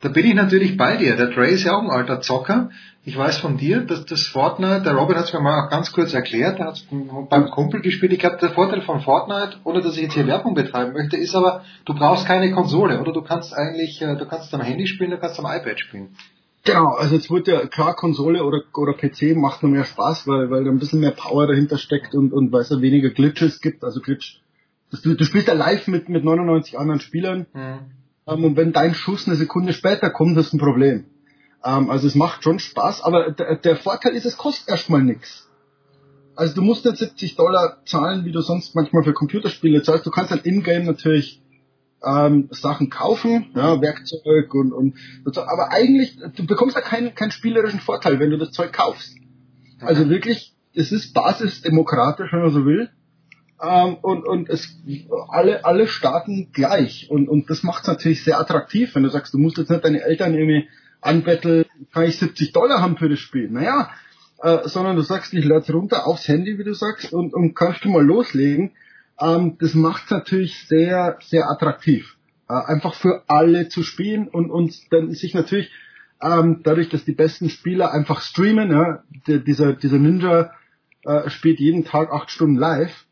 da 0.00 0.08
bin 0.08 0.26
ich 0.26 0.34
natürlich 0.34 0.76
bei 0.76 0.96
dir. 0.96 1.16
Der 1.16 1.28
Dre 1.28 1.46
ist 1.46 1.62
ja 1.62 1.76
auch 1.76 1.82
ein 1.82 1.90
alter 1.90 2.20
Zocker. 2.20 2.70
Ich 3.04 3.16
weiß 3.16 3.38
von 3.38 3.56
dir, 3.56 3.80
dass 3.80 4.04
das 4.04 4.26
Fortnite, 4.26 4.82
der 4.82 4.94
Robin 4.94 5.16
hat 5.16 5.24
es 5.24 5.32
mir 5.32 5.40
mal 5.40 5.64
auch 5.64 5.70
ganz 5.70 5.92
kurz 5.92 6.12
erklärt, 6.12 6.60
er 6.60 6.66
hat 6.66 6.74
es 6.74 6.86
beim 7.30 7.50
Kumpel 7.50 7.80
gespielt. 7.80 8.12
Ich 8.12 8.18
glaube, 8.18 8.36
der 8.36 8.50
Vorteil 8.50 8.82
von 8.82 9.00
Fortnite, 9.00 9.56
ohne 9.64 9.80
dass 9.80 9.96
ich 9.96 10.02
jetzt 10.02 10.14
hier 10.14 10.26
Werbung 10.26 10.54
betreiben 10.54 10.92
möchte, 10.92 11.16
ist 11.16 11.34
aber, 11.34 11.64
du 11.84 11.94
brauchst 11.94 12.26
keine 12.26 12.52
Konsole, 12.52 13.00
oder? 13.00 13.12
Du 13.12 13.22
kannst 13.22 13.54
eigentlich, 13.54 14.02
äh, 14.02 14.16
du 14.16 14.26
kannst 14.26 14.52
am 14.54 14.60
Handy 14.60 14.86
spielen, 14.86 15.10
du 15.10 15.18
kannst 15.18 15.38
am 15.38 15.46
iPad 15.46 15.80
spielen. 15.80 16.16
Genau, 16.64 16.94
also 16.94 17.16
jetzt 17.16 17.30
wird 17.30 17.48
ja 17.48 17.66
klar 17.66 17.96
Konsole 17.96 18.44
oder, 18.44 18.62
oder 18.74 18.92
PC 18.92 19.36
macht 19.36 19.62
noch 19.62 19.70
mehr 19.70 19.84
Spaß, 19.84 20.28
weil, 20.28 20.50
weil 20.50 20.64
da 20.64 20.70
ein 20.70 20.78
bisschen 20.78 21.00
mehr 21.00 21.10
Power 21.10 21.48
dahinter 21.48 21.76
steckt 21.76 22.14
und, 22.14 22.32
und 22.32 22.52
weil 22.52 22.60
es 22.60 22.70
ja 22.70 22.80
weniger 22.80 23.10
Glitches 23.10 23.60
gibt. 23.60 23.82
Also 23.82 24.00
Glitch, 24.00 24.40
das, 24.90 25.02
du, 25.02 25.14
du 25.14 25.24
spielst 25.24 25.48
ja 25.48 25.54
live 25.54 25.88
mit, 25.88 26.08
mit 26.08 26.22
99 26.24 26.78
anderen 26.78 27.00
Spielern 27.00 27.46
ähm, 28.26 28.44
und 28.44 28.56
wenn 28.56 28.72
dein 28.72 28.94
Schuss 28.94 29.26
eine 29.26 29.36
Sekunde 29.36 29.72
später 29.72 30.10
kommt, 30.10 30.36
das 30.36 30.46
ist 30.46 30.52
ein 30.52 30.60
Problem. 30.60 31.06
Ähm, 31.64 31.90
also 31.90 32.06
es 32.06 32.14
macht 32.14 32.44
schon 32.44 32.60
Spaß, 32.60 33.02
aber 33.02 33.32
der, 33.32 33.76
Vorteil 33.76 34.14
ist, 34.14 34.26
es 34.26 34.36
kostet 34.36 34.68
erstmal 34.68 35.02
nichts. 35.02 35.48
Also 36.36 36.54
du 36.54 36.62
musst 36.62 36.84
nicht 36.84 36.96
70 36.96 37.34
Dollar 37.34 37.78
zahlen, 37.84 38.24
wie 38.24 38.32
du 38.32 38.40
sonst 38.40 38.74
manchmal 38.74 39.02
für 39.02 39.12
Computerspiele 39.12 39.82
zahlst. 39.82 40.06
Du 40.06 40.10
kannst 40.10 40.30
halt 40.30 40.46
in-game 40.46 40.84
natürlich 40.84 41.42
ähm, 42.04 42.48
Sachen 42.50 42.90
kaufen, 42.90 43.50
ja, 43.54 43.80
Werkzeug 43.80 44.54
und, 44.54 44.72
und, 44.72 44.96
so. 45.24 45.42
aber 45.42 45.70
eigentlich, 45.70 46.18
du 46.36 46.46
bekommst 46.46 46.76
ja 46.76 46.82
keinen, 46.82 47.14
keinen 47.14 47.30
spielerischen 47.30 47.80
Vorteil, 47.80 48.18
wenn 48.18 48.30
du 48.30 48.38
das 48.38 48.52
Zeug 48.52 48.72
kaufst. 48.72 49.16
Also 49.80 50.08
wirklich, 50.08 50.54
es 50.74 50.92
ist 50.92 51.12
basisdemokratisch, 51.12 52.32
wenn 52.32 52.42
man 52.42 52.50
so 52.50 52.64
will. 52.64 52.90
Ähm, 53.62 53.96
und, 54.02 54.26
und 54.26 54.48
es 54.48 54.76
alle, 55.28 55.64
alle 55.64 55.86
starten 55.86 56.50
gleich. 56.52 57.08
Und, 57.10 57.28
und 57.28 57.48
das 57.48 57.62
macht 57.62 57.82
es 57.82 57.88
natürlich 57.88 58.24
sehr 58.24 58.40
attraktiv, 58.40 58.94
wenn 58.94 59.04
du 59.04 59.08
sagst, 59.08 59.32
du 59.34 59.38
musst 59.38 59.58
jetzt 59.58 59.70
nicht 59.70 59.84
deine 59.84 60.02
Eltern 60.02 60.34
irgendwie 60.34 60.68
anbetteln, 61.00 61.64
kann 61.92 62.04
ich 62.04 62.18
70 62.18 62.52
Dollar 62.52 62.80
haben 62.80 62.96
für 62.96 63.08
das 63.08 63.18
Spiel. 63.18 63.50
Naja, 63.50 63.90
äh, 64.42 64.68
sondern 64.68 64.96
du 64.96 65.02
sagst, 65.02 65.32
ich 65.34 65.44
lade 65.44 65.72
runter 65.72 66.06
aufs 66.06 66.26
Handy, 66.26 66.58
wie 66.58 66.64
du 66.64 66.74
sagst, 66.74 67.12
und, 67.12 67.34
und 67.34 67.54
kannst 67.54 67.84
du 67.84 67.88
mal 67.88 68.04
loslegen. 68.04 68.72
Ähm, 69.20 69.56
das 69.58 69.74
macht 69.74 70.04
es 70.04 70.10
natürlich 70.10 70.66
sehr, 70.66 71.18
sehr 71.20 71.48
attraktiv. 71.50 72.16
Äh, 72.48 72.54
einfach 72.54 72.94
für 72.94 73.22
alle 73.28 73.68
zu 73.68 73.82
spielen 73.82 74.28
und, 74.28 74.50
und 74.50 74.74
dann 74.92 75.10
sich 75.12 75.34
natürlich 75.34 75.70
ähm, 76.20 76.60
dadurch, 76.62 76.88
dass 76.88 77.04
die 77.04 77.14
besten 77.14 77.48
Spieler 77.50 77.92
einfach 77.92 78.20
streamen, 78.20 78.70
ja, 78.70 79.02
der, 79.26 79.38
dieser, 79.38 79.72
dieser 79.72 79.98
Ninja 79.98 80.52
äh, 81.04 81.28
spielt 81.30 81.58
jeden 81.58 81.84
Tag 81.84 82.12
acht 82.12 82.30
Stunden 82.30 82.56
live. 82.56 83.06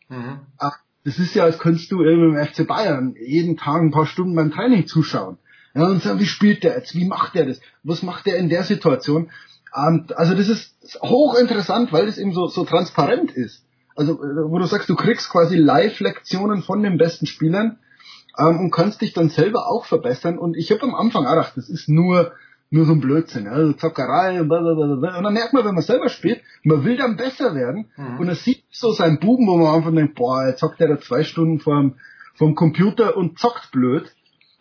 Ach, 0.58 0.78
das 1.04 1.18
ist 1.18 1.34
ja, 1.34 1.44
als 1.44 1.58
könntest 1.58 1.90
du 1.90 2.02
irgendwie 2.02 2.38
im 2.38 2.46
FC 2.46 2.66
Bayern 2.66 3.14
jeden 3.18 3.56
Tag 3.56 3.80
ein 3.82 3.90
paar 3.90 4.06
Stunden 4.06 4.34
beim 4.34 4.52
Training 4.52 4.86
zuschauen. 4.86 5.38
Ja, 5.74 5.86
und 5.86 6.02
sagen, 6.02 6.20
wie 6.20 6.26
spielt 6.26 6.64
der 6.64 6.76
jetzt? 6.76 6.94
Wie 6.94 7.06
macht 7.06 7.34
der 7.34 7.46
das? 7.46 7.60
Was 7.82 8.02
macht 8.02 8.26
der 8.26 8.36
in 8.36 8.48
der 8.48 8.64
Situation? 8.64 9.30
Ähm, 9.74 10.06
also 10.16 10.34
das 10.34 10.48
ist 10.48 10.74
hochinteressant, 11.02 11.92
weil 11.92 12.06
das 12.06 12.18
eben 12.18 12.32
so, 12.32 12.46
so 12.46 12.64
transparent 12.64 13.30
ist. 13.32 13.64
Also, 13.96 14.14
äh, 14.14 14.50
wo 14.50 14.58
du 14.58 14.66
sagst, 14.66 14.88
du 14.88 14.96
kriegst 14.96 15.30
quasi 15.30 15.56
Live-Lektionen 15.56 16.62
von 16.62 16.82
den 16.82 16.98
besten 16.98 17.26
Spielern 17.26 17.78
ähm, 18.38 18.60
und 18.60 18.70
kannst 18.70 19.00
dich 19.00 19.12
dann 19.12 19.28
selber 19.28 19.68
auch 19.68 19.84
verbessern. 19.84 20.38
Und 20.38 20.56
ich 20.56 20.70
habe 20.70 20.82
am 20.82 20.94
Anfang 20.94 21.26
auch 21.26 21.30
gedacht, 21.30 21.52
das 21.56 21.68
ist 21.68 21.88
nur 21.88 22.32
nur 22.70 22.84
so 22.84 22.92
ein 22.92 23.00
Blödsinn, 23.00 23.46
ja, 23.46 23.50
also 23.50 23.72
Zockerei 23.72 24.40
und 24.40 24.48
blablabla. 24.48 25.18
Und 25.18 25.24
dann 25.24 25.34
merkt 25.34 25.52
man, 25.52 25.64
wenn 25.64 25.74
man 25.74 25.82
selber 25.82 26.08
spielt, 26.08 26.40
man 26.62 26.84
will 26.84 26.96
dann 26.96 27.16
besser 27.16 27.54
werden 27.54 27.86
und 28.18 28.28
er 28.28 28.36
sieht 28.36 28.62
so 28.70 28.92
seinen 28.92 29.18
Buben, 29.18 29.46
wo 29.48 29.56
man 29.56 29.66
am 29.66 29.74
Anfang 29.74 29.96
denkt, 29.96 30.14
boah, 30.14 30.46
jetzt 30.46 30.60
zockt 30.60 30.80
er 30.80 30.88
da 30.88 31.00
zwei 31.00 31.24
Stunden 31.24 31.58
vorm, 31.58 31.96
vorm 32.34 32.54
Computer 32.54 33.16
und 33.16 33.40
zockt 33.40 33.72
blöd. 33.72 34.14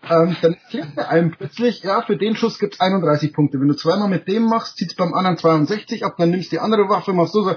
Ähm, 0.10 0.36
dann 0.42 0.54
erklärt 0.54 0.94
er 0.96 1.10
einem 1.10 1.32
plötzlich, 1.32 1.84
ja, 1.84 2.02
für 2.02 2.18
den 2.18 2.36
Schuss 2.36 2.58
gibt's 2.58 2.80
31 2.80 3.34
Punkte. 3.34 3.60
Wenn 3.60 3.68
du 3.68 3.76
zweimal 3.76 4.10
mit 4.10 4.28
dem 4.28 4.44
machst, 4.44 4.78
zieht's 4.78 4.96
beim 4.96 5.14
anderen 5.14 5.38
62 5.38 6.04
ab, 6.04 6.16
dann 6.18 6.32
nimmst 6.32 6.52
die 6.52 6.60
andere 6.60 6.90
Waffe, 6.90 7.14
machst 7.14 7.34
so, 7.34 7.44
so, 7.44 7.56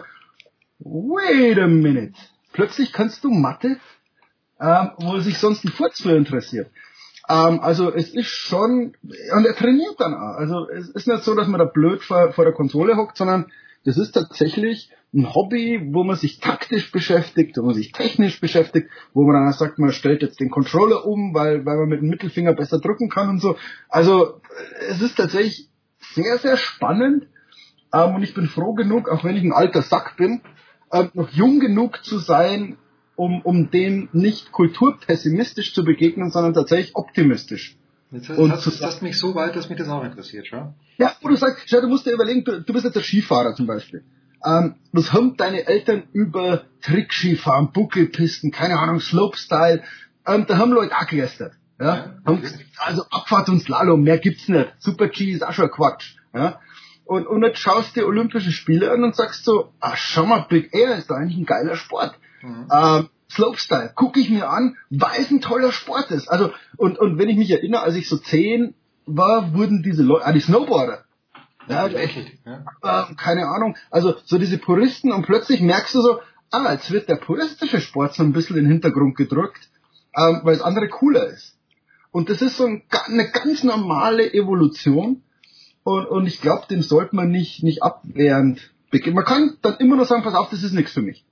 wait 0.84 1.58
a 1.58 1.66
minute. 1.66 2.14
Plötzlich 2.52 2.92
kannst 2.92 3.24
du 3.24 3.30
Mathe, 3.30 3.78
ähm, 4.60 4.90
wo 4.98 5.18
sich 5.18 5.38
sonst 5.38 5.64
ein 5.64 5.72
Furz 5.72 6.02
für 6.02 6.16
interessiert. 6.16 6.70
Ähm, 7.28 7.60
also 7.60 7.92
es 7.92 8.14
ist 8.14 8.28
schon, 8.28 8.94
und 9.02 9.46
er 9.46 9.54
trainiert 9.54 9.96
dann 9.98 10.14
auch. 10.14 10.36
Also 10.36 10.68
es 10.68 10.88
ist 10.90 11.08
nicht 11.08 11.22
so, 11.22 11.34
dass 11.34 11.48
man 11.48 11.58
da 11.58 11.64
blöd 11.64 12.02
vor, 12.02 12.32
vor 12.32 12.44
der 12.44 12.54
Konsole 12.54 12.96
hockt, 12.96 13.16
sondern 13.16 13.46
das 13.84 13.96
ist 13.96 14.12
tatsächlich 14.12 14.90
ein 15.14 15.34
Hobby, 15.34 15.90
wo 15.92 16.04
man 16.04 16.16
sich 16.16 16.40
taktisch 16.40 16.90
beschäftigt, 16.90 17.58
wo 17.58 17.62
man 17.62 17.74
sich 17.74 17.92
technisch 17.92 18.40
beschäftigt, 18.40 18.88
wo 19.12 19.24
man 19.24 19.34
dann 19.34 19.52
sagt, 19.52 19.78
man 19.78 19.92
stellt 19.92 20.22
jetzt 20.22 20.40
den 20.40 20.50
Controller 20.50 21.04
um, 21.04 21.34
weil, 21.34 21.66
weil 21.66 21.76
man 21.76 21.88
mit 21.88 22.00
dem 22.00 22.08
Mittelfinger 22.08 22.54
besser 22.54 22.78
drücken 22.78 23.10
kann 23.10 23.28
und 23.28 23.40
so. 23.40 23.56
Also 23.88 24.40
es 24.88 25.02
ist 25.02 25.16
tatsächlich 25.16 25.68
sehr, 26.14 26.38
sehr 26.38 26.56
spannend. 26.56 27.26
Ähm, 27.92 28.14
und 28.14 28.22
ich 28.22 28.34
bin 28.34 28.46
froh 28.46 28.74
genug, 28.74 29.08
auch 29.08 29.22
wenn 29.24 29.36
ich 29.36 29.42
ein 29.42 29.52
alter 29.52 29.82
Sack 29.82 30.16
bin, 30.16 30.40
ähm, 30.92 31.10
noch 31.14 31.30
jung 31.30 31.60
genug 31.60 32.04
zu 32.04 32.18
sein, 32.18 32.76
um, 33.16 33.42
um 33.42 33.70
dem 33.70 34.08
nicht 34.12 34.52
kulturpessimistisch 34.52 35.74
zu 35.74 35.84
begegnen, 35.84 36.30
sondern 36.30 36.54
tatsächlich 36.54 36.94
optimistisch. 36.94 37.76
Jetzt 38.10 38.28
hast, 38.28 38.38
Und 38.38 38.52
hast, 38.52 38.66
du 38.66 38.84
hast 38.84 39.02
mich 39.02 39.18
so 39.18 39.34
weit, 39.34 39.56
dass 39.56 39.68
mich 39.68 39.78
das 39.78 39.88
auch 39.88 40.04
interessiert, 40.04 40.46
schau. 40.46 40.74
Ja, 40.98 41.12
wo 41.22 41.28
du 41.28 41.36
sagst, 41.36 41.62
schau, 41.66 41.80
du 41.80 41.88
musst 41.88 42.06
dir 42.06 42.12
überlegen, 42.12 42.44
du, 42.44 42.60
du 42.60 42.72
bist 42.72 42.84
jetzt 42.84 42.94
der 42.94 43.02
Skifahrer 43.02 43.54
zum 43.54 43.66
Beispiel. 43.66 44.04
Ähm, 44.44 44.74
was 44.92 45.12
haben 45.12 45.36
deine 45.36 45.66
Eltern 45.66 46.04
über 46.12 46.64
Trickskifahren, 46.82 47.72
Buckelpisten, 47.72 48.50
keine 48.50 48.78
Ahnung, 48.78 49.00
Slopestyle, 49.00 49.82
ähm, 50.26 50.46
da 50.46 50.58
haben 50.58 50.72
Leute 50.72 50.94
auch 50.94 51.06
gelästert. 51.06 51.54
Ja? 51.80 52.16
haben 52.24 52.40
gesagt, 52.40 52.64
also 52.78 53.02
Abfahrt 53.10 53.48
und 53.48 53.60
Slalom, 53.60 54.02
mehr 54.02 54.18
gibt's 54.18 54.48
nicht. 54.48 54.72
Super 54.78 55.08
G 55.08 55.32
ist 55.32 55.46
auch 55.46 55.52
schon 55.52 55.70
Quatsch. 55.70 56.16
Ja? 56.34 56.60
Und, 57.12 57.26
und 57.26 57.42
jetzt 57.42 57.58
schaust 57.58 57.94
du 57.94 58.00
dir 58.00 58.06
Olympische 58.06 58.52
Spiele 58.52 58.90
an 58.90 59.04
und 59.04 59.14
sagst 59.14 59.44
so, 59.44 59.74
ah, 59.80 59.96
schau 59.96 60.24
mal, 60.24 60.46
Big 60.48 60.72
Air 60.72 60.96
ist 60.96 61.12
eigentlich 61.12 61.36
ein 61.36 61.44
geiler 61.44 61.76
Sport. 61.76 62.18
Ähm, 62.42 63.10
Slopestyle, 63.30 63.92
gucke 63.94 64.18
ich 64.18 64.30
mir 64.30 64.48
an, 64.48 64.78
weil 64.88 65.20
es 65.20 65.30
ein 65.30 65.42
toller 65.42 65.72
Sport 65.72 66.10
ist. 66.10 66.28
Also, 66.28 66.52
und, 66.78 66.98
und 66.98 67.18
wenn 67.18 67.28
ich 67.28 67.36
mich 67.36 67.50
erinnere, 67.50 67.82
als 67.82 67.96
ich 67.96 68.08
so 68.08 68.16
zehn 68.16 68.74
war, 69.04 69.52
wurden 69.52 69.82
diese 69.82 70.02
Leute, 70.02 70.24
ah, 70.24 70.32
die 70.32 70.40
Snowboarder, 70.40 71.04
ja, 71.68 71.84
Lächelt, 71.84 72.32
ja. 72.46 72.64
äh, 72.82 73.14
keine 73.16 73.46
Ahnung, 73.46 73.76
also 73.90 74.14
so 74.24 74.38
diese 74.38 74.56
Puristen 74.56 75.12
und 75.12 75.26
plötzlich 75.26 75.60
merkst 75.60 75.94
du 75.94 76.00
so, 76.00 76.20
ah, 76.50 76.72
jetzt 76.72 76.90
wird 76.90 77.10
der 77.10 77.16
puristische 77.16 77.82
Sport 77.82 78.14
so 78.14 78.22
ein 78.22 78.32
bisschen 78.32 78.56
in 78.56 78.64
den 78.64 78.72
Hintergrund 78.72 79.16
gedrückt, 79.18 79.68
ähm, 80.16 80.40
weil 80.44 80.54
das 80.54 80.64
andere 80.64 80.88
cooler 80.88 81.26
ist. 81.26 81.58
Und 82.10 82.30
das 82.30 82.40
ist 82.40 82.56
so 82.56 82.64
ein, 82.64 82.82
eine 83.06 83.30
ganz 83.30 83.64
normale 83.64 84.32
Evolution 84.32 85.22
und, 85.84 86.06
und 86.06 86.26
ich 86.26 86.40
glaube, 86.40 86.66
dem 86.70 86.82
sollte 86.82 87.16
man 87.16 87.30
nicht, 87.30 87.62
nicht 87.62 87.82
abwehrend 87.82 88.72
begehen. 88.90 89.14
Man 89.14 89.24
kann 89.24 89.56
dann 89.62 89.76
immer 89.78 89.96
nur 89.96 90.06
sagen, 90.06 90.22
pass 90.22 90.34
auf, 90.34 90.50
das 90.50 90.62
ist 90.62 90.72
nichts 90.72 90.92
für 90.92 91.02
mich. 91.02 91.24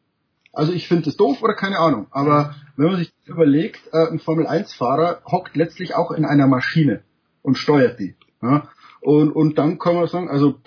Also 0.53 0.73
ich 0.73 0.89
finde 0.89 1.05
das 1.05 1.17
doof 1.17 1.43
oder 1.43 1.55
keine 1.55 1.79
Ahnung. 1.79 2.07
Aber 2.11 2.57
wenn 2.77 2.87
man 2.87 2.97
sich 2.97 3.13
überlegt, 3.27 3.81
äh, 3.93 4.09
ein 4.09 4.19
Formel-1-Fahrer 4.19 5.23
hockt 5.31 5.55
letztlich 5.57 5.95
auch 5.95 6.11
in 6.11 6.25
einer 6.25 6.49
Maschine 6.49 7.03
und 7.43 7.57
steuert 7.57 8.01
die. 8.01 8.17
Ja? 8.43 8.69
Und, 9.01 9.31
und 9.31 9.59
dann 9.59 9.79
kann 9.79 9.95
man 9.95 10.09
sagen, 10.09 10.29
also 10.29 10.59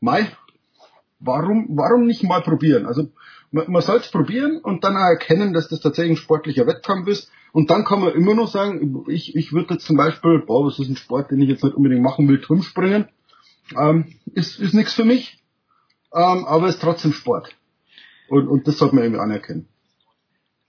Mai, 0.00 0.30
warum, 1.20 1.66
warum 1.70 2.06
nicht 2.06 2.22
mal 2.22 2.42
probieren? 2.42 2.86
Also 2.86 3.10
man, 3.50 3.70
man 3.70 3.82
soll 3.82 3.98
es 3.98 4.10
probieren 4.10 4.58
und 4.58 4.84
dann 4.84 4.96
erkennen, 4.96 5.52
dass 5.52 5.68
das 5.68 5.80
tatsächlich 5.80 6.16
ein 6.16 6.22
sportlicher 6.22 6.66
Wettkampf 6.66 7.08
ist. 7.08 7.30
Und 7.56 7.70
dann 7.70 7.86
kann 7.86 8.00
man 8.00 8.12
immer 8.12 8.34
noch 8.34 8.48
sagen, 8.48 9.06
ich, 9.08 9.34
ich 9.34 9.54
würde 9.54 9.72
jetzt 9.72 9.86
zum 9.86 9.96
Beispiel, 9.96 10.42
boah, 10.46 10.66
was 10.66 10.78
ist 10.78 10.90
ein 10.90 10.96
Sport, 10.96 11.30
den 11.30 11.40
ich 11.40 11.48
jetzt 11.48 11.64
nicht 11.64 11.74
unbedingt 11.74 12.02
machen 12.02 12.28
will, 12.28 12.38
Turmspringen, 12.38 13.08
ähm, 13.80 14.12
ist, 14.34 14.60
ist 14.60 14.74
nichts 14.74 14.92
für 14.92 15.06
mich, 15.06 15.38
ähm, 16.14 16.44
aber 16.44 16.68
ist 16.68 16.82
trotzdem 16.82 17.14
Sport. 17.14 17.56
Und, 18.28 18.46
und 18.46 18.68
das 18.68 18.76
sollte 18.76 18.94
man 18.94 19.04
irgendwie 19.04 19.22
anerkennen. 19.22 19.68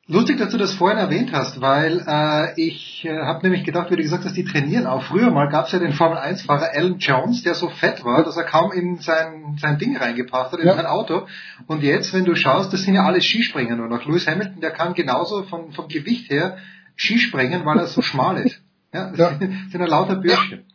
Lustig, 0.10 0.38
dass 0.38 0.52
du 0.52 0.58
das 0.58 0.76
vorhin 0.76 0.98
erwähnt 0.98 1.34
hast, 1.34 1.60
weil 1.60 2.02
äh, 2.08 2.54
ich 2.56 3.04
äh, 3.04 3.20
habe 3.20 3.44
nämlich 3.44 3.66
gedacht, 3.66 3.92
wie 3.92 3.98
du 3.98 4.02
gesagt 4.04 4.24
hast, 4.24 4.38
die 4.38 4.46
trainieren 4.46 4.88
auch. 4.88 5.04
Früher 5.04 5.30
mal 5.32 5.50
gab 5.50 5.66
es 5.66 5.74
ja 5.74 5.80
den 5.80 5.92
Formel-1-Fahrer 5.92 6.70
Alan 6.74 7.00
Jones, 7.00 7.44
der 7.44 7.56
so 7.56 7.68
fett 7.68 8.06
war, 8.06 8.24
dass 8.24 8.38
er 8.38 8.46
kaum 8.46 8.72
in 8.72 9.00
sein, 9.00 9.58
sein 9.60 9.78
Ding 9.78 9.98
reingepasst 9.98 10.54
hat, 10.54 10.62
in 10.62 10.68
Ja. 10.68 10.76
sein 10.78 10.86
Auto. 10.86 11.28
Und 11.68 11.84
jetzt, 11.84 12.14
wenn 12.14 12.24
du 12.24 12.36
schaust, 12.36 12.72
das 12.72 12.84
sind 12.84 12.94
ja 12.94 13.04
alles 13.04 13.26
Skispringer 13.26 13.76
nur 13.76 13.90
noch. 13.90 14.06
Lewis 14.06 14.26
Hamilton, 14.28 14.62
der 14.62 14.72
kann 14.72 14.94
genauso 14.94 15.44
vom, 15.44 15.74
vom 15.74 15.90
Gewicht 15.90 16.32
her 16.32 16.56
Skispringen, 16.98 17.66
weil 17.66 17.78
er 17.80 17.88
so 17.88 18.02
schmal 18.02 18.38
ist. 18.46 18.62
Ja, 18.94 19.10
das 19.12 19.20
Ja. 19.20 19.38
sind, 19.40 19.72
ja 19.74 19.86
lauter 19.86 20.16
Bürschchen. 20.18 20.66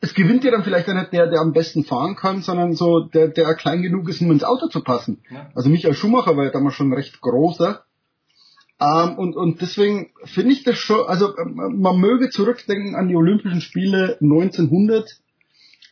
Es 0.00 0.14
gewinnt 0.14 0.44
ja 0.44 0.50
dann 0.50 0.62
vielleicht 0.62 0.88
auch 0.88 0.94
nicht 0.94 1.12
der, 1.12 1.26
der 1.26 1.40
am 1.40 1.52
besten 1.52 1.84
fahren 1.84 2.16
kann, 2.16 2.42
sondern 2.42 2.74
so 2.74 3.00
der, 3.00 3.28
der 3.28 3.54
klein 3.54 3.82
genug 3.82 4.08
ist, 4.08 4.20
um 4.20 4.30
ins 4.30 4.44
Auto 4.44 4.68
zu 4.68 4.82
passen. 4.82 5.22
Ja. 5.30 5.50
Also 5.54 5.68
Michael 5.70 5.94
Schumacher 5.94 6.36
war 6.36 6.44
ja 6.44 6.50
damals 6.50 6.74
schon 6.74 6.92
recht 6.92 7.20
großer. 7.20 7.82
Ähm, 8.78 9.14
und, 9.18 9.36
und 9.36 9.62
deswegen 9.62 10.10
finde 10.24 10.52
ich 10.52 10.62
das 10.64 10.76
schon, 10.76 11.06
also 11.06 11.36
ähm, 11.38 11.78
man 11.80 11.98
möge 11.98 12.28
zurückdenken 12.28 12.94
an 12.94 13.08
die 13.08 13.16
Olympischen 13.16 13.62
Spiele 13.62 14.18
1900, 14.20 15.18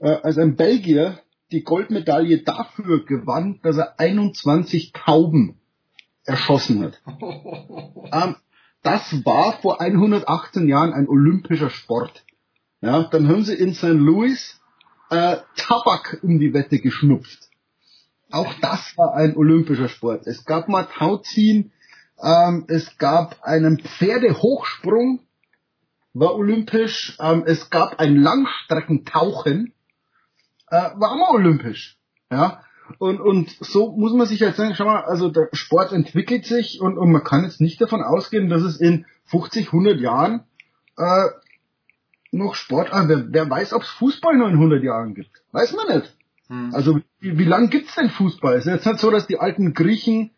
äh, 0.01 0.09
als 0.23 0.37
ein 0.37 0.57
Belgier 0.57 1.19
die 1.51 1.63
Goldmedaille 1.63 2.43
dafür 2.43 3.05
gewann, 3.07 3.61
dass 3.63 3.79
er 3.79 3.99
21 3.99 4.93
Tauben 4.93 5.61
erschossen 6.25 6.83
hat. 6.83 7.01
Ähm, 8.13 8.37
das 8.85 9.25
war 9.25 9.55
vor 9.61 9.81
118 9.81 10.69
Jahren 10.69 10.93
ein 10.93 11.09
olympischer 11.09 11.71
Sport. 11.71 12.25
Ja, 12.81 13.03
dann 13.05 13.29
haben 13.29 13.43
sie 13.43 13.55
in 13.55 13.75
St. 13.75 13.85
Louis 13.85 14.61
äh, 15.11 15.39
Tabak 15.57 16.21
um 16.23 16.39
die 16.39 16.53
Wette 16.53 16.79
geschnupft. 16.79 17.49
Auch 18.31 18.53
das 18.61 18.97
war 18.97 19.15
ein 19.15 19.37
olympischer 19.37 19.89
Sport. 19.89 20.27
Es 20.27 20.45
gab 20.45 20.69
mal 20.69 20.85
Tauziehen, 20.85 21.73
ähm, 22.23 22.67
es 22.69 22.99
gab 22.99 23.43
einen 23.43 23.79
Pferdehochsprung, 23.79 25.21
war 26.13 26.35
olympisch, 26.35 27.17
ähm, 27.21 27.45
es 27.47 27.71
gab 27.71 27.99
ein 28.01 28.17
Langstreckentauchen, 28.17 29.73
äh, 30.69 30.77
war 30.77 31.17
mal 31.17 31.31
olympisch. 31.31 31.97
Ja, 32.31 32.63
und, 32.99 33.21
und 33.21 33.51
so 33.61 33.93
muss 33.93 34.13
man 34.13 34.27
sich 34.27 34.43
halt 34.43 34.57
sagen, 34.57 34.75
schau 34.75 34.85
mal, 34.85 35.05
also 35.05 35.31
der 35.31 35.49
Sport 35.53 35.93
entwickelt 35.93 36.47
sich 36.47 36.81
und, 36.81 36.99
und 36.99 37.11
man 37.11 37.25
kann 37.25 37.45
jetzt 37.45 37.61
nicht 37.61 37.81
davon 37.81 38.03
ausgehen, 38.03 38.49
dass 38.49 38.63
es 38.63 38.81
in 38.81 39.07
50, 39.27 39.67
100 39.67 40.01
Jahren 40.01 40.45
äh, 40.97 41.29
noch 42.31 42.55
Sport, 42.55 42.93
ah, 42.93 43.05
wer, 43.09 43.33
wer 43.33 43.49
weiß, 43.49 43.73
ob 43.73 43.83
es 43.83 43.89
Fußball 43.89 44.37
noch 44.37 44.49
in 44.49 44.55
100 44.55 44.83
Jahren 44.83 45.15
gibt. 45.15 45.43
Weiß 45.53 45.73
man 45.73 45.97
nicht. 45.97 46.17
Also 46.73 47.01
wie, 47.21 47.39
wie 47.39 47.45
lang 47.45 47.71
gibt's 47.71 47.95
denn 47.95 48.11
Fußball? 48.11 48.57
Es 48.57 48.67
ist 48.67 48.73
jetzt 48.73 48.87
nicht 48.87 48.99
so, 48.99 49.11
dass 49.11 49.27
die 49.27 49.39
alten 49.39 49.73
Griechen 49.73 50.33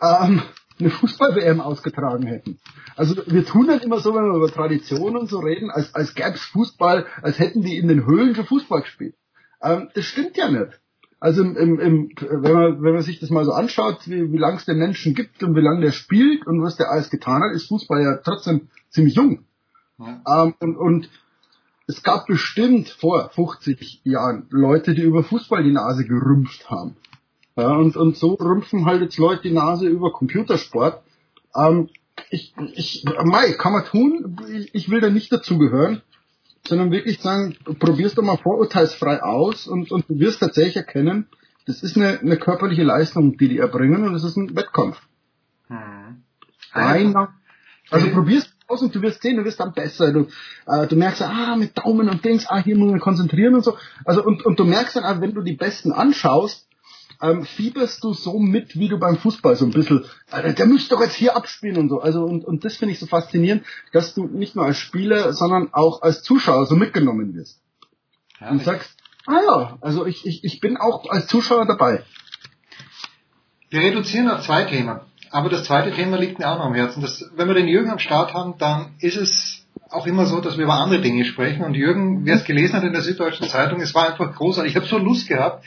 ähm, 0.00 0.42
eine 0.78 0.90
Fußball-WM 0.90 1.60
ausgetragen 1.60 2.26
hätten. 2.26 2.58
Also 2.96 3.16
wir 3.26 3.44
tun 3.44 3.68
halt 3.68 3.84
immer 3.84 4.00
so, 4.00 4.14
wenn 4.14 4.24
wir 4.24 4.36
über 4.36 4.50
Tradition 4.50 5.16
und 5.16 5.28
so 5.28 5.40
reden, 5.40 5.70
als, 5.70 5.94
als 5.94 6.14
gäb's 6.14 6.42
Fußball, 6.46 7.06
als 7.22 7.38
hätten 7.38 7.62
die 7.62 7.76
in 7.76 7.88
den 7.88 8.06
Höhlen 8.06 8.34
schon 8.34 8.46
Fußball 8.46 8.82
gespielt. 8.82 9.16
Ähm, 9.62 9.90
das 9.94 10.04
stimmt 10.04 10.36
ja 10.36 10.50
nicht. 10.50 10.80
Also 11.18 11.42
im, 11.42 11.56
im, 11.56 11.80
im, 11.80 12.10
wenn, 12.20 12.52
man, 12.52 12.82
wenn 12.82 12.94
man 12.94 13.02
sich 13.02 13.20
das 13.20 13.30
mal 13.30 13.44
so 13.44 13.52
anschaut, 13.52 14.06
wie, 14.06 14.32
wie 14.32 14.38
lang 14.38 14.56
es 14.56 14.66
den 14.66 14.78
Menschen 14.78 15.14
gibt 15.14 15.42
und 15.42 15.56
wie 15.56 15.60
lange 15.60 15.80
der 15.80 15.92
spielt 15.92 16.46
und 16.46 16.62
was 16.62 16.76
der 16.76 16.90
alles 16.90 17.10
getan 17.10 17.42
hat, 17.42 17.52
ist 17.52 17.68
Fußball 17.68 18.02
ja 18.02 18.16
trotzdem 18.18 18.68
ziemlich 18.90 19.14
jung. 19.14 19.44
Ähm, 19.98 20.54
und, 20.60 20.76
und 20.76 21.10
es 21.86 22.02
gab 22.02 22.26
bestimmt 22.26 22.88
vor 22.88 23.30
50 23.30 24.02
Jahren 24.04 24.46
Leute, 24.50 24.94
die 24.94 25.02
über 25.02 25.22
Fußball 25.22 25.62
die 25.62 25.72
Nase 25.72 26.04
gerümpft 26.04 26.68
haben. 26.68 26.96
Ja, 27.56 27.74
und, 27.74 27.96
und 27.96 28.16
so 28.16 28.34
rümpfen 28.34 28.84
halt 28.84 29.00
jetzt 29.00 29.16
Leute 29.16 29.42
die 29.42 29.54
Nase 29.54 29.88
über 29.88 30.12
Computersport. 30.12 31.02
Ähm, 31.54 31.88
ich, 32.28 32.54
ich, 32.74 33.04
Mai, 33.24 33.52
kann 33.52 33.72
man 33.72 33.84
tun. 33.84 34.36
Ich, 34.52 34.74
ich 34.74 34.90
will 34.90 35.00
da 35.00 35.08
nicht 35.08 35.32
dazugehören, 35.32 36.02
sondern 36.68 36.90
wirklich 36.90 37.20
sagen, 37.20 37.56
probier's 37.78 38.14
doch 38.14 38.22
mal 38.22 38.36
vorurteilsfrei 38.36 39.22
aus 39.22 39.66
und, 39.66 39.90
und 39.90 40.08
du 40.08 40.18
wirst 40.18 40.40
tatsächlich 40.40 40.76
erkennen, 40.76 41.28
das 41.66 41.82
ist 41.82 41.96
eine, 41.96 42.20
eine 42.20 42.36
körperliche 42.36 42.84
Leistung, 42.84 43.36
die 43.36 43.48
die 43.48 43.58
erbringen 43.58 44.04
und 44.04 44.14
es 44.14 44.24
ist 44.24 44.36
ein 44.36 44.54
Wettkampf. 44.54 45.00
Nein, 46.74 47.14
also 47.90 48.08
probier's 48.10 48.52
aus 48.68 48.82
und 48.82 48.94
du 48.94 49.02
wirst 49.02 49.22
sehen, 49.22 49.36
du 49.36 49.44
wirst 49.44 49.60
dann 49.60 49.72
besser. 49.72 50.12
Du, 50.12 50.26
äh, 50.66 50.86
du 50.86 50.96
merkst, 50.96 51.22
ah, 51.22 51.56
mit 51.56 51.78
Daumen 51.78 52.08
und 52.08 52.24
Dings, 52.24 52.46
ah, 52.48 52.58
hier 52.58 52.76
muss 52.76 52.90
man 52.90 53.00
konzentrieren 53.00 53.54
und 53.54 53.64
so. 53.64 53.76
Also 54.04 54.24
und, 54.24 54.44
und 54.44 54.58
du 54.58 54.64
merkst 54.64 54.96
dann, 54.96 55.04
auch, 55.04 55.20
wenn 55.20 55.34
du 55.34 55.42
die 55.42 55.56
Besten 55.56 55.92
anschaust, 55.92 56.66
ähm, 57.20 57.44
fieberst 57.44 58.02
du 58.04 58.12
so 58.12 58.38
mit, 58.38 58.78
wie 58.78 58.88
du 58.88 58.98
beim 58.98 59.16
Fußball 59.16 59.56
so 59.56 59.64
ein 59.64 59.70
bisschen, 59.70 60.04
Alter, 60.30 60.52
der 60.52 60.66
müsste 60.66 60.94
doch 60.94 61.02
jetzt 61.02 61.14
hier 61.14 61.36
abspielen 61.36 61.76
und 61.78 61.88
so. 61.88 62.00
Also 62.00 62.24
und, 62.24 62.44
und 62.44 62.64
das 62.64 62.76
finde 62.76 62.92
ich 62.92 62.98
so 62.98 63.06
faszinierend, 63.06 63.64
dass 63.92 64.14
du 64.14 64.26
nicht 64.26 64.56
nur 64.56 64.64
als 64.64 64.78
Spieler, 64.78 65.32
sondern 65.32 65.72
auch 65.72 66.02
als 66.02 66.22
Zuschauer 66.22 66.66
so 66.66 66.76
mitgenommen 66.76 67.34
wirst. 67.34 67.60
und 68.40 68.62
sagst, 68.62 68.96
ah 69.26 69.40
ja, 69.44 69.78
also 69.80 70.06
ich, 70.06 70.26
ich, 70.26 70.44
ich 70.44 70.60
bin 70.60 70.76
auch 70.76 71.08
als 71.08 71.26
Zuschauer 71.26 71.66
dabei. 71.66 72.04
Wir 73.70 73.80
reduzieren 73.80 74.28
auf 74.28 74.44
zwei 74.44 74.64
Themen. 74.64 75.00
Aber 75.30 75.48
das 75.48 75.64
zweite 75.64 75.90
Thema 75.92 76.16
liegt 76.18 76.38
mir 76.38 76.48
auch 76.48 76.58
noch 76.58 76.66
am 76.66 76.74
Herzen. 76.74 77.02
Das, 77.02 77.24
wenn 77.34 77.48
wir 77.48 77.54
den 77.54 77.68
Jürgen 77.68 77.90
am 77.90 77.98
Start 77.98 78.32
haben, 78.32 78.56
dann 78.58 78.94
ist 79.00 79.16
es 79.16 79.66
auch 79.90 80.06
immer 80.06 80.26
so, 80.26 80.40
dass 80.40 80.56
wir 80.56 80.64
über 80.64 80.74
andere 80.74 81.00
Dinge 81.00 81.24
sprechen. 81.24 81.64
Und 81.64 81.74
Jürgen, 81.74 82.24
wer 82.24 82.36
es 82.36 82.44
gelesen 82.44 82.74
hat 82.74 82.84
in 82.84 82.92
der 82.92 83.02
Süddeutschen 83.02 83.48
Zeitung, 83.48 83.80
es 83.80 83.94
war 83.94 84.08
einfach 84.08 84.34
großartig. 84.34 84.72
Ich 84.72 84.76
habe 84.76 84.86
so 84.86 84.98
Lust 84.98 85.28
gehabt, 85.28 85.64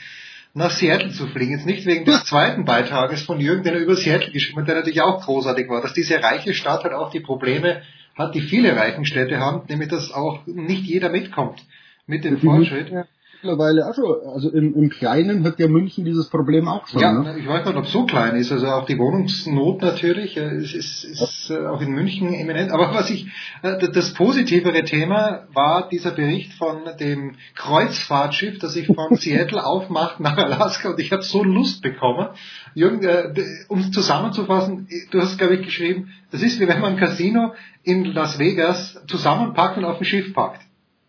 nach 0.54 0.70
Seattle 0.70 1.10
zu 1.10 1.26
fliegen. 1.28 1.52
Jetzt 1.52 1.66
nicht 1.66 1.86
wegen 1.86 2.04
des 2.04 2.24
zweiten 2.24 2.64
Beitrages 2.64 3.22
von 3.22 3.40
Jürgen, 3.40 3.62
den 3.62 3.74
er 3.74 3.80
über 3.80 3.96
Seattle 3.96 4.32
geschrieben 4.32 4.60
hat, 4.60 4.68
der 4.68 4.76
natürlich 4.76 5.02
auch 5.02 5.24
großartig 5.24 5.68
war, 5.68 5.80
dass 5.80 5.92
diese 5.92 6.22
reiche 6.22 6.54
Stadt 6.54 6.84
halt 6.84 6.94
auch 6.94 7.10
die 7.10 7.20
Probleme 7.20 7.82
hat, 8.16 8.34
die 8.34 8.40
viele 8.40 8.76
reichen 8.76 9.04
Städte 9.04 9.38
haben, 9.38 9.62
nämlich 9.68 9.88
dass 9.88 10.12
auch 10.12 10.46
nicht 10.46 10.84
jeder 10.84 11.08
mitkommt 11.08 11.64
mit 12.06 12.24
dem 12.24 12.40
Die 12.40 12.46
Fortschritt. 12.46 12.90
München 12.90 13.08
Mittlerweile, 13.42 13.86
also, 13.86 14.20
also 14.34 14.50
im, 14.50 14.74
im 14.74 14.90
Kleinen 14.90 15.44
hat 15.44 15.58
ja 15.58 15.66
München 15.66 16.04
dieses 16.04 16.28
Problem 16.28 16.68
auch 16.68 16.86
schon. 16.86 17.00
Ja, 17.00 17.12
ne? 17.12 17.38
ich 17.38 17.48
weiß 17.48 17.64
nicht, 17.64 17.76
ob 17.76 17.84
es 17.84 17.92
so 17.92 18.04
klein 18.04 18.36
ist. 18.36 18.52
Also 18.52 18.66
auch 18.66 18.84
die 18.84 18.98
Wohnungsnot 18.98 19.80
natürlich 19.80 20.36
äh, 20.36 20.58
ist, 20.58 20.74
ist, 20.74 21.04
ist 21.04 21.50
äh, 21.50 21.66
auch 21.66 21.80
in 21.80 21.92
München 21.92 22.34
eminent. 22.34 22.70
Aber 22.70 22.92
was 22.92 23.08
ich, 23.08 23.28
äh, 23.62 23.88
das 23.88 24.12
positivere 24.12 24.84
Thema 24.84 25.46
war 25.54 25.88
dieser 25.88 26.10
Bericht 26.10 26.52
von 26.52 26.80
dem 27.00 27.36
Kreuzfahrtschiff, 27.54 28.58
das 28.58 28.74
sich 28.74 28.86
von 28.86 28.96
Seattle 29.16 29.64
aufmacht 29.64 30.20
nach 30.20 30.36
Alaska. 30.36 30.90
Und 30.90 31.00
ich 31.00 31.10
habe 31.10 31.22
so 31.22 31.42
Lust 31.42 31.80
bekommen. 31.80 32.28
Jürgen, 32.74 33.02
äh, 33.02 33.32
um 33.68 33.78
es 33.78 33.90
zusammenzufassen, 33.90 34.86
du 35.12 35.18
hast, 35.18 35.38
glaube 35.38 35.54
ich, 35.54 35.64
geschrieben, 35.64 36.12
das 36.30 36.42
ist 36.42 36.60
wie 36.60 36.68
wenn 36.68 36.80
man 36.80 36.92
ein 36.92 37.00
Casino 37.00 37.54
in 37.84 38.04
Las 38.04 38.38
Vegas 38.38 39.02
zusammenpackt 39.06 39.78
und 39.78 39.86
auf 39.86 39.98
ein 39.98 40.04
Schiff 40.04 40.34
packt. 40.34 40.60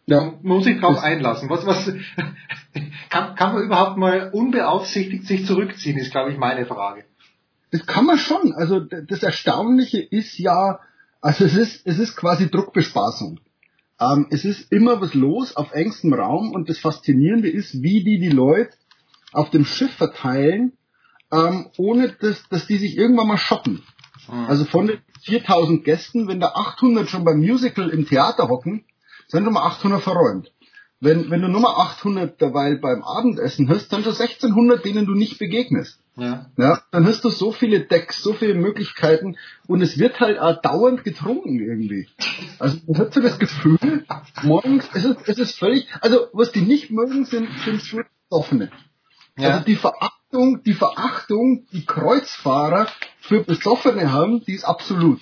Ja. 0.08 0.22
Man 0.42 0.58
muss 0.58 0.64
sich 0.66 0.80
darauf 0.80 0.96
Das- 0.96 1.04
einlassen. 1.04 1.50
Was, 1.50 1.66
was, 1.66 1.86
kann, 3.10 3.36
kann 3.36 3.54
man 3.54 3.64
überhaupt 3.64 3.98
mal 3.98 4.30
unbeaufsichtigt 4.34 5.26
sich 5.26 5.46
zurückziehen, 5.46 5.98
ist, 5.98 6.12
glaube 6.12 6.32
ich, 6.32 6.38
meine 6.38 6.66
Frage. 6.66 7.06
Das 7.72 7.86
kann 7.86 8.06
man 8.06 8.18
schon. 8.18 8.54
Also 8.54 8.80
das 8.80 9.24
Erstaunliche 9.24 10.00
ist 10.02 10.38
ja, 10.38 10.80
also 11.22 11.46
es 11.46 11.56
ist, 11.56 11.88
es 11.88 12.00
ist 12.00 12.16
quasi 12.18 12.50
Druckbespaßung. 12.50 13.40
Ähm, 14.00 14.28
es 14.32 14.44
ist 14.44 14.72
immer 14.72 15.00
was 15.00 15.14
los 15.14 15.56
auf 15.56 15.72
engstem 15.72 16.14
Raum 16.14 16.52
und 16.52 16.68
das 16.70 16.80
Faszinierende 16.80 17.50
ist, 17.50 17.82
wie 17.82 18.04
die 18.04 18.20
die 18.20 18.30
Leute 18.30 18.72
auf 19.32 19.50
dem 19.52 19.64
Schiff 19.64 19.94
verteilen, 19.94 20.74
ähm, 21.32 21.68
ohne 21.78 22.12
dass, 22.20 22.48
dass 22.50 22.68
die 22.68 22.78
sich 22.78 22.98
irgendwann 22.98 23.28
mal 23.28 23.38
schocken. 23.38 23.84
Also 24.48 24.66
von 24.66 24.88
den 24.88 25.00
4000 25.24 25.84
Gästen, 25.84 26.28
wenn 26.28 26.40
da 26.40 26.48
800 26.50 27.10
schon 27.10 27.24
beim 27.24 27.40
Musical 27.40 27.90
im 27.90 28.06
Theater 28.08 28.50
hocken, 28.50 28.84
sind 29.32 29.52
mal 29.52 29.66
800 29.66 30.02
verräumt. 30.02 30.52
Wenn, 31.00 31.32
wenn 31.32 31.42
du 31.42 31.48
Nummer 31.48 31.80
800 31.80 32.40
dabei 32.40 32.76
beim 32.76 33.02
Abendessen 33.04 33.68
hast, 33.70 33.92
dann 33.92 34.04
schon 34.04 34.14
1600, 34.14 34.86
denen 34.86 35.08
du 35.08 35.14
nicht 35.14 35.40
begegnest. 35.40 36.00
Ja. 36.16 36.52
Ja, 36.58 36.82
dann 36.92 37.08
hast 37.08 37.24
du 37.24 37.30
so 37.30 37.52
viele 37.52 37.80
Decks, 37.80 38.22
so 38.22 38.34
viele 38.34 38.54
Möglichkeiten 38.54 39.38
und 39.66 39.82
es 39.82 39.98
wird 39.98 40.20
halt 40.20 40.38
auch 40.38 40.62
dauernd 40.62 41.04
getrunken 41.04 41.60
irgendwie. 41.60 42.08
Also 42.60 42.78
man 42.86 43.00
hat 43.00 43.14
so 43.14 43.22
das 43.22 43.40
Gefühl, 43.40 44.06
morgens, 44.44 44.88
es 44.94 45.06
ist, 45.06 45.18
es 45.26 45.40
ist 45.40 45.58
völlig, 45.58 45.88
also 46.02 46.28
was 46.34 46.52
die 46.52 46.62
nicht 46.62 46.92
mögen, 46.92 47.26
sind, 47.26 47.48
sind 47.66 47.82
schon 47.82 48.04
Besoffene. 48.30 48.70
Ja. 49.38 49.50
Also 49.50 49.66
die 49.66 49.76
Verachtung, 49.76 50.62
die 50.64 50.74
Verachtung, 50.74 51.66
die 51.72 51.86
Kreuzfahrer 51.86 52.88
für 53.22 53.44
Besoffene 53.44 54.12
haben, 54.12 54.44
die 54.46 54.54
ist 54.54 54.66
absolut. 54.66 55.20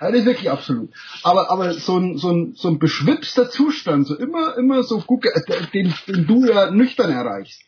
Ja, 0.00 0.08
ist 0.08 0.24
wirklich 0.24 0.50
absolut. 0.50 0.90
Aber, 1.22 1.50
aber 1.50 1.74
so 1.74 1.98
ein, 1.98 2.16
so 2.16 2.30
ein, 2.30 2.54
so 2.56 2.68
ein 2.68 2.78
beschwipster 2.78 3.50
Zustand, 3.50 4.06
so 4.06 4.16
immer, 4.16 4.56
immer 4.56 4.82
so 4.82 5.00
gut, 5.00 5.22
ge- 5.22 5.32
den, 5.74 5.94
den 6.08 6.26
du 6.26 6.46
ja 6.46 6.70
nüchtern 6.70 7.10
erreichst. 7.10 7.62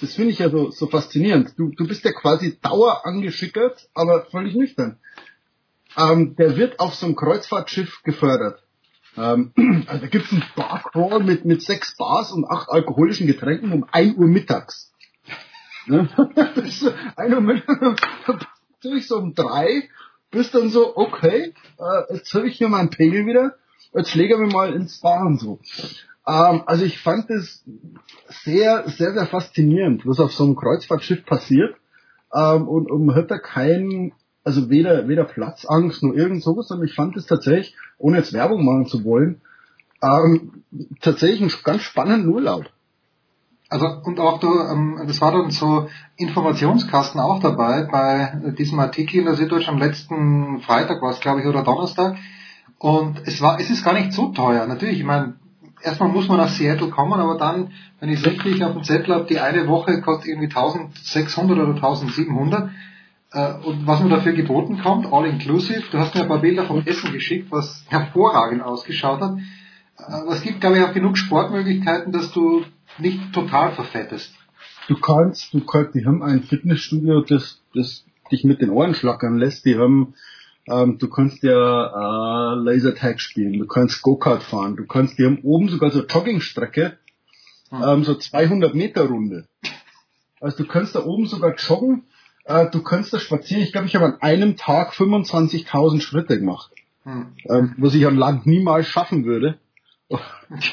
Das 0.00 0.14
finde 0.14 0.32
ich 0.32 0.38
ja 0.38 0.50
so, 0.50 0.70
so 0.70 0.86
faszinierend. 0.86 1.52
Du, 1.58 1.70
du 1.76 1.86
bist 1.86 2.04
ja 2.04 2.12
quasi 2.12 2.58
dauer 2.60 3.06
angeschickert, 3.06 3.88
aber 3.94 4.24
völlig 4.26 4.54
nüchtern. 4.54 4.98
Ähm, 5.96 6.36
der 6.36 6.56
wird 6.56 6.80
auf 6.80 6.94
so 6.94 7.06
einem 7.06 7.16
Kreuzfahrtschiff 7.16 8.02
gefördert. 8.02 8.62
Ähm, 9.16 9.52
also 9.86 10.00
da 10.00 10.06
gibt's 10.08 10.32
einen 10.32 10.44
Barcrawl 10.56 11.22
mit, 11.22 11.44
mit 11.44 11.62
sechs 11.62 11.96
Bars 11.96 12.32
und 12.32 12.44
acht 12.46 12.68
alkoholischen 12.70 13.26
Getränken 13.26 13.72
um 13.72 13.84
1 13.92 14.16
Uhr 14.16 14.26
mittags. 14.26 14.92
Ne? 15.86 16.08
Das 16.34 16.56
ist 16.58 16.80
so 16.80 16.92
1 17.16 17.34
Uhr 17.34 17.40
mittags, 17.40 18.00
natürlich 18.82 19.06
so 19.08 19.16
um 19.16 19.34
drei, 19.34 19.88
bist 20.30 20.54
dann 20.54 20.70
so, 20.70 20.96
okay, 20.96 21.54
äh, 21.78 22.14
jetzt 22.14 22.32
habe 22.34 22.48
ich 22.48 22.56
hier 22.56 22.68
meinen 22.68 22.90
Pegel 22.90 23.26
wieder, 23.26 23.56
jetzt 23.94 24.14
lege 24.14 24.34
ich 24.34 24.40
mich 24.40 24.52
mal 24.52 24.72
ins 24.74 25.00
Bar 25.00 25.26
und 25.26 25.40
so. 25.40 25.58
Ähm, 26.26 26.62
also 26.66 26.84
ich 26.84 26.98
fand 27.00 27.30
das 27.30 27.64
sehr, 28.44 28.88
sehr, 28.88 29.12
sehr 29.12 29.26
faszinierend, 29.26 30.06
was 30.06 30.20
auf 30.20 30.32
so 30.32 30.44
einem 30.44 30.56
Kreuzfahrtschiff 30.56 31.24
passiert. 31.24 31.74
Ähm, 32.34 32.68
und, 32.68 32.90
und 32.90 33.06
man 33.06 33.16
hat 33.16 33.30
da 33.30 33.38
keinen, 33.38 34.12
also 34.44 34.70
weder, 34.70 35.08
weder 35.08 35.24
Platzangst 35.24 36.02
noch 36.02 36.14
irgend 36.14 36.42
sowas, 36.42 36.68
sondern 36.68 36.86
ich 36.86 36.94
fand 36.94 37.16
es 37.16 37.26
tatsächlich, 37.26 37.74
ohne 37.98 38.18
jetzt 38.18 38.32
Werbung 38.32 38.64
machen 38.64 38.86
zu 38.86 39.04
wollen, 39.04 39.40
ähm, 40.02 40.64
tatsächlich 41.00 41.40
einen 41.40 41.64
ganz 41.64 41.82
spannenden 41.82 42.30
Urlaub. 42.30 42.66
Also 43.70 43.86
und 44.02 44.18
auch 44.18 44.40
du, 44.40 44.48
ähm, 44.48 45.00
das 45.06 45.20
war 45.20 45.30
dann 45.30 45.52
so 45.52 45.88
Informationskasten 46.16 47.20
auch 47.20 47.38
dabei 47.38 47.84
bei 47.84 48.52
diesem 48.58 48.80
Artikel 48.80 49.20
in 49.20 49.26
der 49.26 49.36
Süddeutschen 49.36 49.74
am 49.74 49.80
letzten 49.80 50.60
Freitag 50.60 51.00
war 51.00 51.10
es 51.10 51.20
glaube 51.20 51.40
ich 51.40 51.46
oder 51.46 51.62
Donnerstag. 51.62 52.16
Und 52.78 53.22
es 53.26 53.40
war 53.40 53.60
es 53.60 53.70
ist 53.70 53.84
gar 53.84 53.94
nicht 53.94 54.12
so 54.12 54.30
teuer. 54.30 54.66
Natürlich 54.66 54.98
ich 54.98 55.04
meine 55.04 55.34
erstmal 55.82 56.08
muss 56.08 56.28
man 56.28 56.38
nach 56.38 56.48
Seattle 56.48 56.90
kommen 56.90 57.20
aber 57.20 57.38
dann 57.38 57.70
wenn 58.00 58.08
ich 58.08 58.20
es 58.20 58.26
richtig 58.26 58.64
auf 58.64 58.72
dem 58.72 58.82
Zettel 58.82 59.14
habe 59.14 59.26
die 59.26 59.38
eine 59.38 59.68
Woche 59.68 60.00
kostet 60.00 60.28
irgendwie 60.28 60.48
1600 60.48 61.58
oder 61.58 61.74
1700 61.74 62.70
äh, 63.32 63.52
und 63.64 63.86
was 63.86 64.02
mir 64.02 64.10
dafür 64.10 64.32
geboten 64.32 64.80
kommt 64.82 65.12
all 65.12 65.26
inclusive 65.26 65.84
du 65.90 65.98
hast 65.98 66.14
mir 66.14 66.22
ein 66.22 66.28
paar 66.28 66.40
Bilder 66.40 66.64
vom 66.64 66.82
Essen 66.84 67.12
geschickt 67.12 67.50
was 67.50 67.84
hervorragend 67.88 68.62
ausgeschaut 68.62 69.20
hat. 69.20 69.36
Äh, 69.98 70.12
aber 70.12 70.32
es 70.32 70.42
gibt 70.42 70.60
glaube 70.60 70.78
ich 70.78 70.84
auch 70.84 70.92
genug 70.92 71.16
Sportmöglichkeiten 71.16 72.12
dass 72.12 72.32
du 72.32 72.64
nicht 72.98 73.32
total 73.32 73.72
verfettest. 73.72 74.32
Du 74.88 74.98
kannst, 74.98 75.52
du 75.54 75.60
kannst, 75.64 75.94
die 75.94 76.04
haben 76.04 76.22
ein 76.22 76.42
Fitnessstudio, 76.42 77.20
das, 77.22 77.60
das 77.74 78.04
dich 78.32 78.44
mit 78.44 78.60
den 78.60 78.70
Ohren 78.70 78.94
schlackern 78.94 79.36
lässt. 79.38 79.64
Die 79.64 79.76
haben, 79.78 80.14
ähm, 80.68 80.98
du 80.98 81.08
kannst 81.08 81.42
ja 81.42 82.52
äh, 82.52 82.54
Lasertag 82.56 83.20
spielen, 83.20 83.58
du 83.58 83.66
kannst 83.66 84.02
Go-Kart 84.02 84.42
fahren, 84.42 84.76
du 84.76 84.86
kannst, 84.86 85.18
die 85.18 85.24
haben 85.24 85.40
oben 85.42 85.68
sogar 85.68 85.90
so 85.90 86.04
Joggingstrecke, 86.04 86.98
ähm, 87.72 88.04
so 88.04 88.14
200 88.14 88.74
Meter 88.74 89.02
Runde. 89.06 89.46
Also 90.40 90.64
du 90.64 90.68
kannst 90.68 90.94
da 90.94 91.04
oben 91.04 91.26
sogar 91.26 91.54
joggen, 91.56 92.04
äh, 92.44 92.68
du 92.70 92.82
kannst 92.82 93.12
da 93.12 93.18
spazieren. 93.18 93.62
Ich 93.62 93.72
glaube, 93.72 93.86
ich 93.86 93.94
habe 93.94 94.06
an 94.06 94.20
einem 94.20 94.56
Tag 94.56 94.92
25.000 94.92 96.00
Schritte 96.00 96.38
gemacht, 96.38 96.72
Hm. 97.04 97.28
ähm, 97.48 97.74
was 97.78 97.94
ich 97.94 98.06
am 98.06 98.18
Land 98.18 98.46
niemals 98.46 98.86
schaffen 98.86 99.24
würde. 99.24 99.58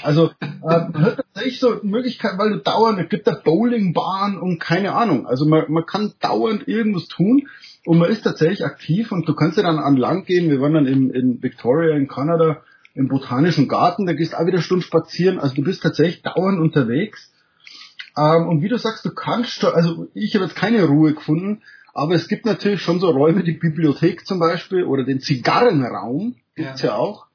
Also 0.03 0.31
äh, 0.41 0.47
man 0.63 1.01
hat 1.05 1.17
tatsächlich 1.17 1.59
so 1.59 1.79
Möglichkeiten, 1.83 2.39
weil 2.39 2.49
du 2.51 2.57
dauernd, 2.57 2.99
es 2.99 3.09
gibt 3.09 3.27
da 3.27 3.35
Bowlingbahn 3.35 4.37
und 4.39 4.59
keine 4.59 4.93
Ahnung. 4.93 5.27
Also 5.27 5.45
man, 5.45 5.65
man 5.71 5.85
kann 5.85 6.13
dauernd 6.19 6.67
irgendwas 6.67 7.07
tun 7.07 7.47
und 7.85 7.99
man 7.99 8.09
ist 8.09 8.23
tatsächlich 8.23 8.65
aktiv 8.65 9.11
und 9.11 9.27
du 9.27 9.35
kannst 9.35 9.57
ja 9.57 9.63
dann 9.63 9.77
an 9.77 9.95
Land 9.95 10.25
gehen. 10.25 10.49
Wir 10.49 10.59
waren 10.59 10.73
dann 10.73 10.87
in, 10.87 11.11
in 11.11 11.43
Victoria 11.43 11.95
in 11.95 12.07
Kanada 12.07 12.63
im 12.95 13.07
Botanischen 13.09 13.67
Garten, 13.67 14.07
da 14.07 14.13
gehst 14.13 14.33
du 14.33 14.37
auch 14.37 14.45
wieder 14.47 14.53
eine 14.57 14.63
Stunde 14.63 14.83
spazieren. 14.83 15.37
Also 15.37 15.53
du 15.53 15.63
bist 15.63 15.83
tatsächlich 15.83 16.23
dauernd 16.23 16.59
unterwegs. 16.59 17.31
Ähm, 18.17 18.47
und 18.47 18.63
wie 18.63 18.69
du 18.69 18.77
sagst, 18.79 19.05
du 19.05 19.11
kannst, 19.13 19.51
schon- 19.51 19.73
also 19.75 20.07
ich 20.15 20.33
habe 20.33 20.45
jetzt 20.45 20.55
keine 20.55 20.83
Ruhe 20.85 21.13
gefunden, 21.13 21.61
aber 21.93 22.15
es 22.15 22.27
gibt 22.27 22.47
natürlich 22.47 22.81
schon 22.81 22.99
so 22.99 23.11
Räume, 23.11 23.43
die 23.43 23.51
Bibliothek 23.51 24.25
zum 24.25 24.39
Beispiel 24.39 24.83
oder 24.83 25.03
den 25.03 25.19
Zigarrenraum 25.19 26.35
gibt's 26.55 26.81
ja, 26.81 26.95
auch. 26.95 27.26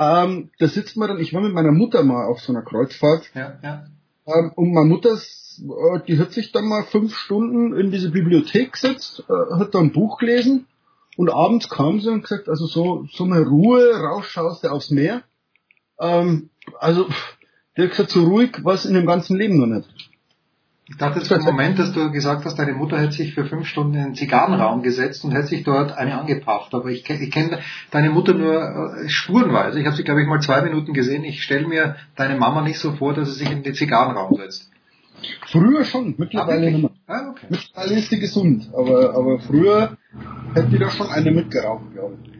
Ähm, 0.00 0.48
da 0.58 0.66
sitzt 0.66 0.96
man 0.96 1.08
dann, 1.08 1.20
ich 1.20 1.34
war 1.34 1.42
mit 1.42 1.52
meiner 1.52 1.72
Mutter 1.72 2.02
mal 2.02 2.24
auf 2.24 2.40
so 2.40 2.52
einer 2.52 2.62
Kreuzfahrt 2.62 3.30
Ja, 3.34 3.58
ja. 3.62 3.84
ähm, 4.26 4.50
und 4.54 4.72
meine 4.72 4.88
Mutter, 4.88 5.12
äh, 5.12 6.00
die 6.08 6.18
hat 6.18 6.32
sich 6.32 6.52
dann 6.52 6.64
mal 6.64 6.84
fünf 6.84 7.14
Stunden 7.14 7.74
in 7.78 7.90
diese 7.90 8.10
Bibliothek 8.10 8.72
gesetzt, 8.72 9.22
äh, 9.28 9.58
hat 9.58 9.74
da 9.74 9.78
ein 9.78 9.92
Buch 9.92 10.16
gelesen 10.16 10.66
und 11.18 11.28
abends 11.30 11.68
kam 11.68 12.00
sie 12.00 12.08
und 12.08 12.22
gesagt, 12.22 12.48
also 12.48 12.64
so, 12.64 13.06
so 13.12 13.24
eine 13.24 13.46
Ruhe, 13.46 13.94
rausschaust 13.94 14.64
du 14.64 14.68
aufs 14.68 14.90
Meer. 14.90 15.22
Ähm, 15.98 16.48
also, 16.78 17.06
die 17.76 17.82
hat 17.82 17.90
gesagt, 17.90 18.12
so 18.12 18.24
ruhig 18.24 18.64
war 18.64 18.72
es 18.72 18.86
in 18.86 18.94
dem 18.94 19.04
ganzen 19.04 19.36
Leben 19.36 19.58
noch 19.58 19.66
nicht. 19.66 19.99
Ich 20.90 20.96
dachte 20.96 21.20
jetzt 21.20 21.28
für 21.28 21.36
einen 21.36 21.44
Moment, 21.44 21.78
dass 21.78 21.92
du 21.92 22.10
gesagt 22.10 22.44
hast, 22.44 22.58
deine 22.58 22.72
Mutter 22.72 22.98
hätte 22.98 23.12
sich 23.12 23.32
für 23.32 23.44
fünf 23.44 23.68
Stunden 23.68 23.94
in 23.94 24.04
den 24.06 24.14
Zigarrenraum 24.16 24.82
gesetzt 24.82 25.24
und 25.24 25.30
hätte 25.30 25.46
sich 25.46 25.62
dort 25.62 25.92
eine 25.92 26.18
angepafft. 26.18 26.74
Aber 26.74 26.88
ich, 26.88 27.08
ich 27.08 27.30
kenne 27.30 27.60
deine 27.92 28.10
Mutter 28.10 28.34
nur 28.34 28.60
äh, 29.04 29.08
spurenweise. 29.08 29.78
Ich 29.78 29.86
habe 29.86 29.94
sie, 29.96 30.02
glaube 30.02 30.20
ich, 30.20 30.26
mal 30.26 30.40
zwei 30.40 30.62
Minuten 30.62 30.92
gesehen. 30.92 31.22
Ich 31.22 31.44
stelle 31.44 31.68
mir 31.68 31.94
deine 32.16 32.36
Mama 32.36 32.62
nicht 32.62 32.80
so 32.80 32.92
vor, 32.92 33.14
dass 33.14 33.28
sie 33.28 33.38
sich 33.44 33.52
in 33.52 33.62
den 33.62 33.74
Zigarrenraum 33.74 34.34
setzt. 34.36 34.68
Früher 35.46 35.84
schon, 35.84 36.14
mittlerweile 36.18 36.66
Ah, 36.66 36.70
nicht 36.70 36.82
mehr. 36.82 36.90
Ah, 37.06 37.30
okay. 37.30 37.46
Mittlerweile 37.50 37.94
ist 37.94 38.10
sie 38.10 38.18
gesund, 38.18 38.68
aber, 38.76 39.14
aber 39.14 39.38
früher 39.38 39.96
hätte 40.54 40.68
die 40.70 40.78
da 40.78 40.90
schon 40.90 41.08
eine 41.08 41.30
mitgeraucht, 41.30 41.92
glaube 41.92 42.16
ich. 42.24 42.39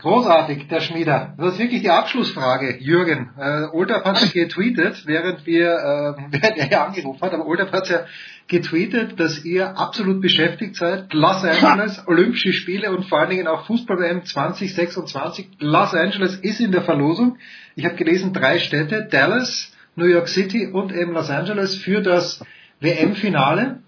Großartig, 0.00 0.66
der 0.68 0.80
Schmieder. 0.80 1.34
Das 1.36 1.52
ist 1.52 1.58
wirklich 1.58 1.82
die 1.82 1.90
Abschlussfrage, 1.90 2.78
Jürgen. 2.78 3.30
Äh, 3.38 3.66
Oldap 3.72 4.04
hat 4.06 4.20
ja 4.22 4.28
getweetet, 4.28 5.02
während 5.06 5.44
wir, 5.44 5.72
äh, 5.72 6.22
während 6.30 6.56
er 6.56 6.70
ja 6.70 6.86
angerufen 6.86 7.20
hat, 7.20 7.34
aber 7.34 7.46
Oldap 7.46 7.70
hat 7.72 7.88
ja 7.90 8.06
getweetet, 8.48 9.20
dass 9.20 9.44
ihr 9.44 9.76
absolut 9.76 10.22
beschäftigt 10.22 10.76
seid. 10.76 11.12
Los 11.12 11.44
Angeles, 11.44 12.02
Olympische 12.06 12.54
Spiele 12.54 12.90
und 12.96 13.04
vor 13.06 13.20
allen 13.20 13.30
Dingen 13.30 13.46
auch 13.46 13.66
Fußball-WM 13.66 14.24
2026. 14.24 15.48
Los 15.58 15.92
Angeles 15.92 16.36
ist 16.36 16.60
in 16.60 16.72
der 16.72 16.82
Verlosung. 16.82 17.36
Ich 17.76 17.84
habe 17.84 17.96
gelesen, 17.96 18.32
drei 18.32 18.58
Städte, 18.58 19.06
Dallas, 19.10 19.70
New 19.96 20.06
York 20.06 20.28
City 20.28 20.66
und 20.66 20.92
eben 20.92 21.12
Los 21.12 21.28
Angeles 21.28 21.76
für 21.76 22.00
das 22.00 22.42
WM-Finale. 22.80 23.82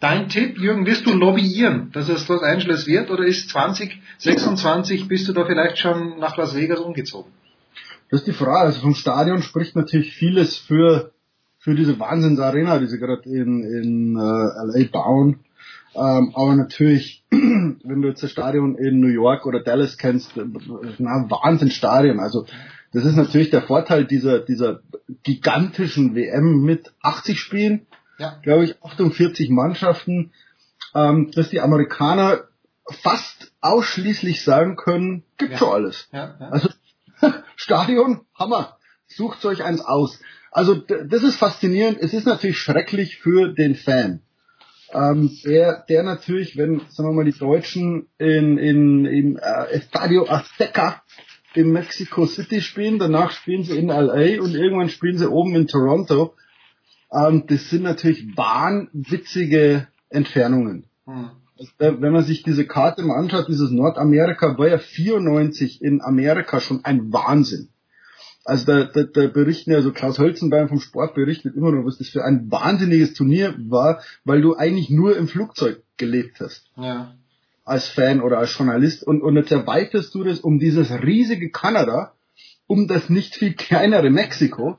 Dein 0.00 0.30
Tipp, 0.30 0.58
Jürgen, 0.58 0.86
wirst 0.86 1.06
du 1.06 1.12
lobbyieren, 1.12 1.90
dass 1.92 2.08
es 2.08 2.26
Los 2.26 2.42
Angeles 2.42 2.86
wird 2.86 3.10
oder 3.10 3.24
ist 3.24 3.50
2026, 3.50 5.08
bist 5.08 5.28
du 5.28 5.34
da 5.34 5.44
vielleicht 5.44 5.76
schon 5.76 6.18
nach 6.18 6.38
Las 6.38 6.56
Vegas 6.56 6.80
umgezogen? 6.80 7.30
Das 8.10 8.20
ist 8.20 8.26
die 8.26 8.32
Frage. 8.32 8.68
Also 8.68 8.80
vom 8.80 8.94
Stadion 8.94 9.42
spricht 9.42 9.76
natürlich 9.76 10.14
vieles 10.14 10.56
für, 10.56 11.12
für 11.58 11.74
diese 11.74 12.00
Wahnsinnsarena, 12.00 12.78
die 12.78 12.86
sie 12.86 12.98
gerade 12.98 13.28
in, 13.28 13.62
in 13.62 14.16
äh, 14.16 14.80
LA 14.80 14.88
bauen. 14.90 15.40
Ähm, 15.94 16.32
aber 16.34 16.56
natürlich, 16.56 17.22
wenn 17.30 18.00
du 18.00 18.08
jetzt 18.08 18.22
das 18.22 18.30
Stadion 18.30 18.76
in 18.76 19.00
New 19.00 19.08
York 19.08 19.44
oder 19.44 19.60
Dallas 19.60 19.98
kennst, 19.98 20.34
äh, 20.38 20.44
na, 20.98 21.26
Wahnsinnsstadion. 21.28 22.20
Also 22.20 22.46
das 22.92 23.04
ist 23.04 23.16
natürlich 23.16 23.50
der 23.50 23.62
Vorteil 23.62 24.06
dieser, 24.06 24.40
dieser 24.40 24.80
gigantischen 25.24 26.14
WM 26.14 26.62
mit 26.62 26.90
80 27.02 27.38
Spielen, 27.38 27.86
Ja. 28.20 28.38
glaube 28.42 28.64
ich, 28.64 28.82
48 28.82 29.50
Mannschaften, 29.50 30.32
ähm, 30.94 31.30
dass 31.34 31.48
die 31.50 31.60
Amerikaner 31.60 32.44
fast 33.02 33.52
ausschließlich 33.60 34.42
sagen 34.44 34.76
können, 34.76 35.24
gibt 35.38 35.52
Ja. 35.52 35.58
schon 35.58 35.72
alles. 35.72 36.08
Ja, 36.12 36.36
ja. 36.38 36.48
Also 36.50 36.68
Stadion, 37.56 38.20
Hammer. 38.38 38.76
Sucht 39.06 39.44
euch 39.44 39.64
eins 39.64 39.80
aus. 39.80 40.20
Also 40.52 40.74
das 40.74 41.22
ist 41.22 41.36
faszinierend. 41.36 41.98
Es 42.00 42.12
ist 42.12 42.26
natürlich 42.26 42.58
schrecklich 42.58 43.18
für 43.18 43.52
den 43.52 43.74
Fan. 43.74 44.22
Ähm, 44.92 45.30
der, 45.44 45.84
der 45.88 46.02
natürlich, 46.02 46.56
wenn, 46.56 46.80
sagen 46.90 47.08
wir 47.10 47.12
mal, 47.14 47.24
die 47.24 47.38
Deutschen 47.38 48.08
in, 48.18 48.58
in, 48.58 49.04
in 49.06 49.36
äh, 49.36 49.66
Estadio 49.70 50.28
Azteca 50.28 51.02
in 51.54 51.70
Mexico 51.72 52.26
City 52.26 52.60
spielen, 52.60 52.98
danach 52.98 53.30
spielen 53.32 53.64
sie 53.64 53.76
in 53.78 53.88
LA 53.88 54.40
und 54.42 54.54
irgendwann 54.54 54.88
spielen 54.88 55.18
sie 55.18 55.28
oben 55.30 55.54
in 55.54 55.66
Toronto. 55.68 56.34
Ähm, 57.12 57.44
das 57.46 57.70
sind 57.70 57.82
natürlich 57.82 58.36
wahnwitzige 58.36 59.88
Entfernungen. 60.08 60.84
Hm. 61.06 61.30
Also, 61.58 62.00
wenn 62.00 62.12
man 62.12 62.24
sich 62.24 62.42
diese 62.42 62.66
Karte 62.66 63.02
mal 63.02 63.18
anschaut, 63.18 63.48
dieses 63.48 63.70
Nordamerika 63.70 64.56
war 64.56 64.68
ja 64.68 64.78
94 64.78 65.82
in 65.82 66.00
Amerika 66.00 66.60
schon 66.60 66.84
ein 66.84 67.12
Wahnsinn. 67.12 67.68
Also 68.44 68.64
da, 68.64 68.84
da, 68.84 69.02
da 69.02 69.26
berichten 69.26 69.70
ja 69.70 69.82
so 69.82 69.92
Klaus 69.92 70.18
Hölzenbein 70.18 70.68
vom 70.68 70.80
Sport 70.80 71.14
berichtet 71.14 71.54
immer 71.54 71.72
noch, 71.72 71.84
was 71.84 71.98
das 71.98 72.08
für 72.08 72.24
ein 72.24 72.50
wahnsinniges 72.50 73.12
Turnier 73.14 73.54
war, 73.58 74.00
weil 74.24 74.40
du 74.40 74.56
eigentlich 74.56 74.88
nur 74.90 75.16
im 75.16 75.28
Flugzeug 75.28 75.82
gelebt 75.98 76.40
hast. 76.40 76.70
Ja. 76.76 77.14
Als 77.64 77.88
Fan 77.88 78.20
oder 78.22 78.38
als 78.38 78.56
Journalist 78.56 79.04
und, 79.06 79.22
und 79.22 79.36
jetzt 79.36 79.52
erweiterst 79.52 80.14
du 80.14 80.24
das 80.24 80.40
um 80.40 80.58
dieses 80.58 80.90
riesige 80.90 81.50
Kanada, 81.50 82.14
um 82.66 82.88
das 82.88 83.10
nicht 83.10 83.34
viel 83.36 83.52
kleinere 83.52 84.10
Mexiko. 84.10 84.78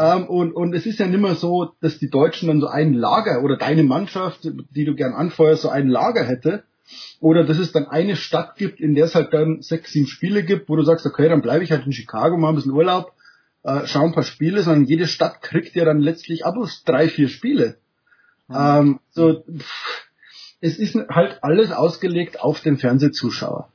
Ähm, 0.00 0.28
und, 0.28 0.52
und 0.52 0.74
es 0.74 0.86
ist 0.86 0.98
ja 0.98 1.06
nimmer 1.06 1.34
so, 1.34 1.72
dass 1.82 1.98
die 1.98 2.08
Deutschen 2.08 2.48
dann 2.48 2.60
so 2.60 2.68
ein 2.68 2.94
Lager 2.94 3.42
oder 3.42 3.58
deine 3.58 3.82
Mannschaft, 3.82 4.40
die 4.44 4.84
du 4.86 4.94
gern 4.94 5.12
anfeuerst, 5.12 5.62
so 5.62 5.68
ein 5.68 5.88
Lager 5.88 6.24
hätte. 6.24 6.64
Oder 7.20 7.44
dass 7.44 7.58
es 7.58 7.72
dann 7.72 7.86
eine 7.86 8.16
Stadt 8.16 8.56
gibt, 8.56 8.80
in 8.80 8.94
der 8.94 9.04
es 9.04 9.14
halt 9.14 9.34
dann 9.34 9.60
sechs, 9.60 9.92
sieben 9.92 10.06
Spiele 10.06 10.42
gibt, 10.42 10.70
wo 10.70 10.76
du 10.76 10.84
sagst, 10.84 11.04
okay, 11.04 11.28
dann 11.28 11.42
bleibe 11.42 11.62
ich 11.64 11.70
halt 11.70 11.84
in 11.84 11.92
Chicago, 11.92 12.38
mache 12.38 12.52
ein 12.52 12.54
bisschen 12.56 12.72
Urlaub, 12.72 13.12
äh, 13.62 13.82
schau 13.84 14.06
ein 14.06 14.12
paar 14.12 14.22
Spiele, 14.22 14.62
sondern 14.62 14.86
jede 14.86 15.06
Stadt 15.06 15.42
kriegt 15.42 15.76
ja 15.76 15.84
dann 15.84 16.00
letztlich 16.00 16.46
ab 16.46 16.54
bloß 16.54 16.84
drei, 16.84 17.08
vier 17.08 17.28
Spiele. 17.28 17.76
Ähm, 18.50 19.00
so, 19.10 19.44
pff, 19.44 20.08
es 20.62 20.78
ist 20.78 20.96
halt 21.10 21.38
alles 21.42 21.72
ausgelegt 21.72 22.40
auf 22.40 22.60
den 22.62 22.78
Fernsehzuschauer. 22.78 23.68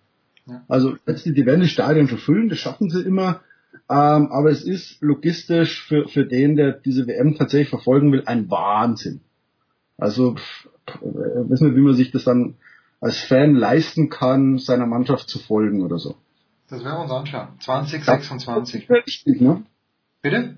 Also 0.67 0.95
letztlich, 1.05 1.35
die 1.35 1.45
werden 1.45 1.61
die 1.61 1.69
Stadien 1.69 2.07
verfüllen, 2.07 2.49
das 2.49 2.57
schaffen 2.59 2.89
sie 2.89 3.01
immer. 3.01 3.41
Ähm, 3.89 4.31
aber 4.31 4.49
es 4.49 4.63
ist 4.63 5.01
logistisch 5.01 5.83
für, 5.83 6.07
für 6.07 6.25
den, 6.25 6.55
der 6.55 6.71
diese 6.71 7.07
WM 7.07 7.35
tatsächlich 7.35 7.69
verfolgen 7.69 8.11
will, 8.11 8.23
ein 8.25 8.49
Wahnsinn. 8.49 9.21
Also 9.97 10.35
äh, 10.87 11.49
wissen 11.49 11.69
wir, 11.69 11.75
wie 11.75 11.85
man 11.85 11.95
sich 11.95 12.11
das 12.11 12.23
dann 12.23 12.55
als 12.99 13.19
Fan 13.19 13.53
leisten 13.55 14.09
kann, 14.09 14.57
seiner 14.57 14.87
Mannschaft 14.87 15.29
zu 15.29 15.37
folgen 15.37 15.83
oder 15.83 15.99
so. 15.99 16.15
Das 16.67 16.83
werden 16.83 16.97
wir 16.97 17.03
uns 17.03 17.11
anschauen. 17.11 17.49
2026. 17.59 18.87
Das 18.87 18.97
ist 18.97 19.05
wichtig, 19.05 19.41
ne? 19.41 19.63
Bitte? 20.21 20.55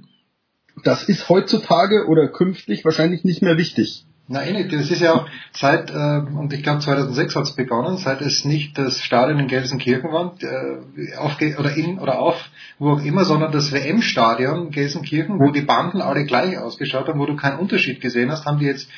Das 0.83 1.09
ist 1.09 1.27
heutzutage 1.27 2.05
oder 2.07 2.29
künftig 2.29 2.85
wahrscheinlich 2.85 3.23
nicht 3.25 3.41
mehr 3.41 3.57
wichtig. 3.57 4.05
Na 4.29 4.43
eh 4.43 4.51
nicht. 4.51 4.73
Das 4.73 4.91
ist 4.91 4.99
ja 4.99 5.13
auch 5.13 5.25
seit, 5.53 5.89
äh, 5.89 5.93
und 5.93 6.51
ich 6.51 6.61
glaube 6.61 6.79
2006 6.79 7.35
hat 7.35 7.43
es 7.43 7.55
begonnen, 7.55 7.97
seit 7.97 8.19
es 8.19 8.43
nicht 8.43 8.77
das 8.77 9.01
Stadion 9.01 9.39
in 9.39 9.47
Gelsenkirchen 9.47 10.11
war, 10.11 10.35
äh, 10.41 11.15
aufge 11.15 11.55
oder 11.57 11.73
in 11.73 11.97
oder 11.97 12.19
auf, 12.19 12.49
wo 12.77 12.91
auch 12.91 13.01
immer, 13.03 13.23
sondern 13.23 13.53
das 13.53 13.71
WM-Stadion 13.71 14.71
Gelsenkirchen, 14.71 15.39
wo 15.39 15.51
die 15.51 15.61
Banden 15.61 16.01
alle 16.01 16.25
gleich 16.25 16.57
ausgeschaut 16.57 17.07
haben, 17.07 17.19
wo 17.19 17.25
du 17.25 17.37
keinen 17.37 17.57
Unterschied 17.57 18.01
gesehen 18.01 18.29
hast, 18.29 18.45
haben 18.45 18.59
die 18.59 18.65
jetzt 18.65 18.89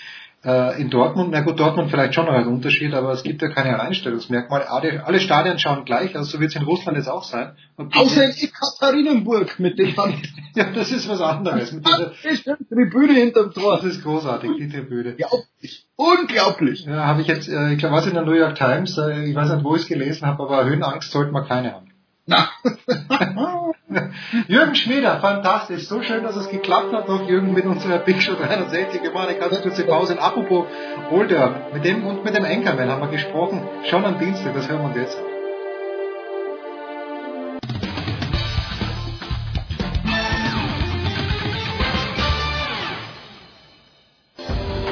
äh, 0.43 0.81
in 0.81 0.89
Dortmund, 0.89 1.31
na 1.31 1.41
gut, 1.41 1.59
Dortmund 1.59 1.91
vielleicht 1.91 2.15
schon 2.15 2.25
noch 2.25 2.33
einen 2.33 2.47
Unterschied, 2.47 2.93
aber 2.93 3.11
es 3.11 3.23
gibt 3.23 3.41
ja 3.41 3.49
keine 3.49 3.77
Alleinstellungsmerkmale. 3.77 4.69
Alle, 4.69 5.05
alle 5.05 5.19
Stadien 5.19 5.59
schauen 5.59 5.83
gleich 5.83 6.15
aus, 6.17 6.31
so 6.31 6.39
wird 6.39 6.51
es 6.51 6.55
in 6.55 6.63
Russland 6.63 6.97
jetzt 6.97 7.09
auch 7.09 7.23
sein. 7.23 7.57
Außer 7.77 8.23
in 8.23 8.31
Ekaterinenburg 8.31 9.59
mit 9.59 9.77
den 9.77 9.95
Ja, 10.55 10.71
das 10.71 10.91
ist 10.91 11.09
was 11.09 11.21
anderes. 11.21 11.73
Mit 11.73 11.85
dieser 11.85 12.57
Tribüne 12.69 13.13
hinterm 13.13 13.53
Tor. 13.53 13.77
Das 13.77 13.85
ist 13.85 14.03
großartig, 14.03 14.51
die 14.57 14.69
Tribüne. 14.69 15.11
Unglaublich. 15.11 15.85
Unglaublich. 15.95 16.85
Ja, 16.85 17.05
habe 17.05 17.21
ich 17.21 17.27
jetzt, 17.27 17.49
äh, 17.49 17.73
ich 17.73 17.79
glaube, 17.79 17.95
was 17.95 18.07
in 18.07 18.13
der 18.13 18.23
New 18.23 18.33
York 18.33 18.55
Times, 18.55 18.97
äh, 18.97 19.25
ich 19.25 19.35
weiß 19.35 19.51
nicht, 19.51 19.63
wo 19.63 19.75
ich 19.75 19.81
es 19.81 19.87
gelesen 19.87 20.25
habe, 20.25 20.43
aber 20.43 20.65
Höhenangst 20.65 21.11
sollte 21.11 21.31
man 21.31 21.45
keine 21.45 21.73
haben. 21.73 21.88
Jürgen 24.47 24.75
Schmieder, 24.75 25.19
fantastisch. 25.19 25.87
So 25.87 26.01
schön, 26.01 26.23
dass 26.23 26.35
es 26.35 26.49
geklappt 26.49 26.93
hat, 26.93 27.07
noch 27.07 27.27
Jürgen 27.27 27.53
mit 27.53 27.65
unserer 27.65 27.99
Big 27.99 28.21
Show 28.21 28.35
360 28.35 29.01
gemacht. 29.01 29.29
Ich 29.35 29.41
hatte 29.41 29.61
kurze 29.61 29.83
Pause. 29.85 30.13
Und 30.13 30.19
apropos 30.19 30.65
Older, 31.11 31.69
mit 31.73 31.85
dem 31.85 32.05
und 32.05 32.23
mit 32.23 32.35
dem 32.35 32.45
Anchorman 32.45 32.89
haben 32.89 33.01
wir 33.01 33.09
gesprochen, 33.09 33.67
schon 33.89 34.05
am 34.05 34.19
Dienstag, 34.19 34.53
das 34.53 34.69
hören 34.69 34.81
wir 34.81 34.87
uns 34.87 34.97
jetzt. 34.97 35.17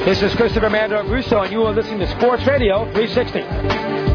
This 0.06 0.22
is 0.22 0.34
Christopher 0.36 0.70
Mando 0.70 1.02
Russo, 1.04 1.42
and 1.42 1.52
you 1.52 1.64
are 1.64 1.74
listening 1.74 2.00
to 2.00 2.08
Sports 2.08 2.48
Radio 2.48 2.86
360. 2.94 4.07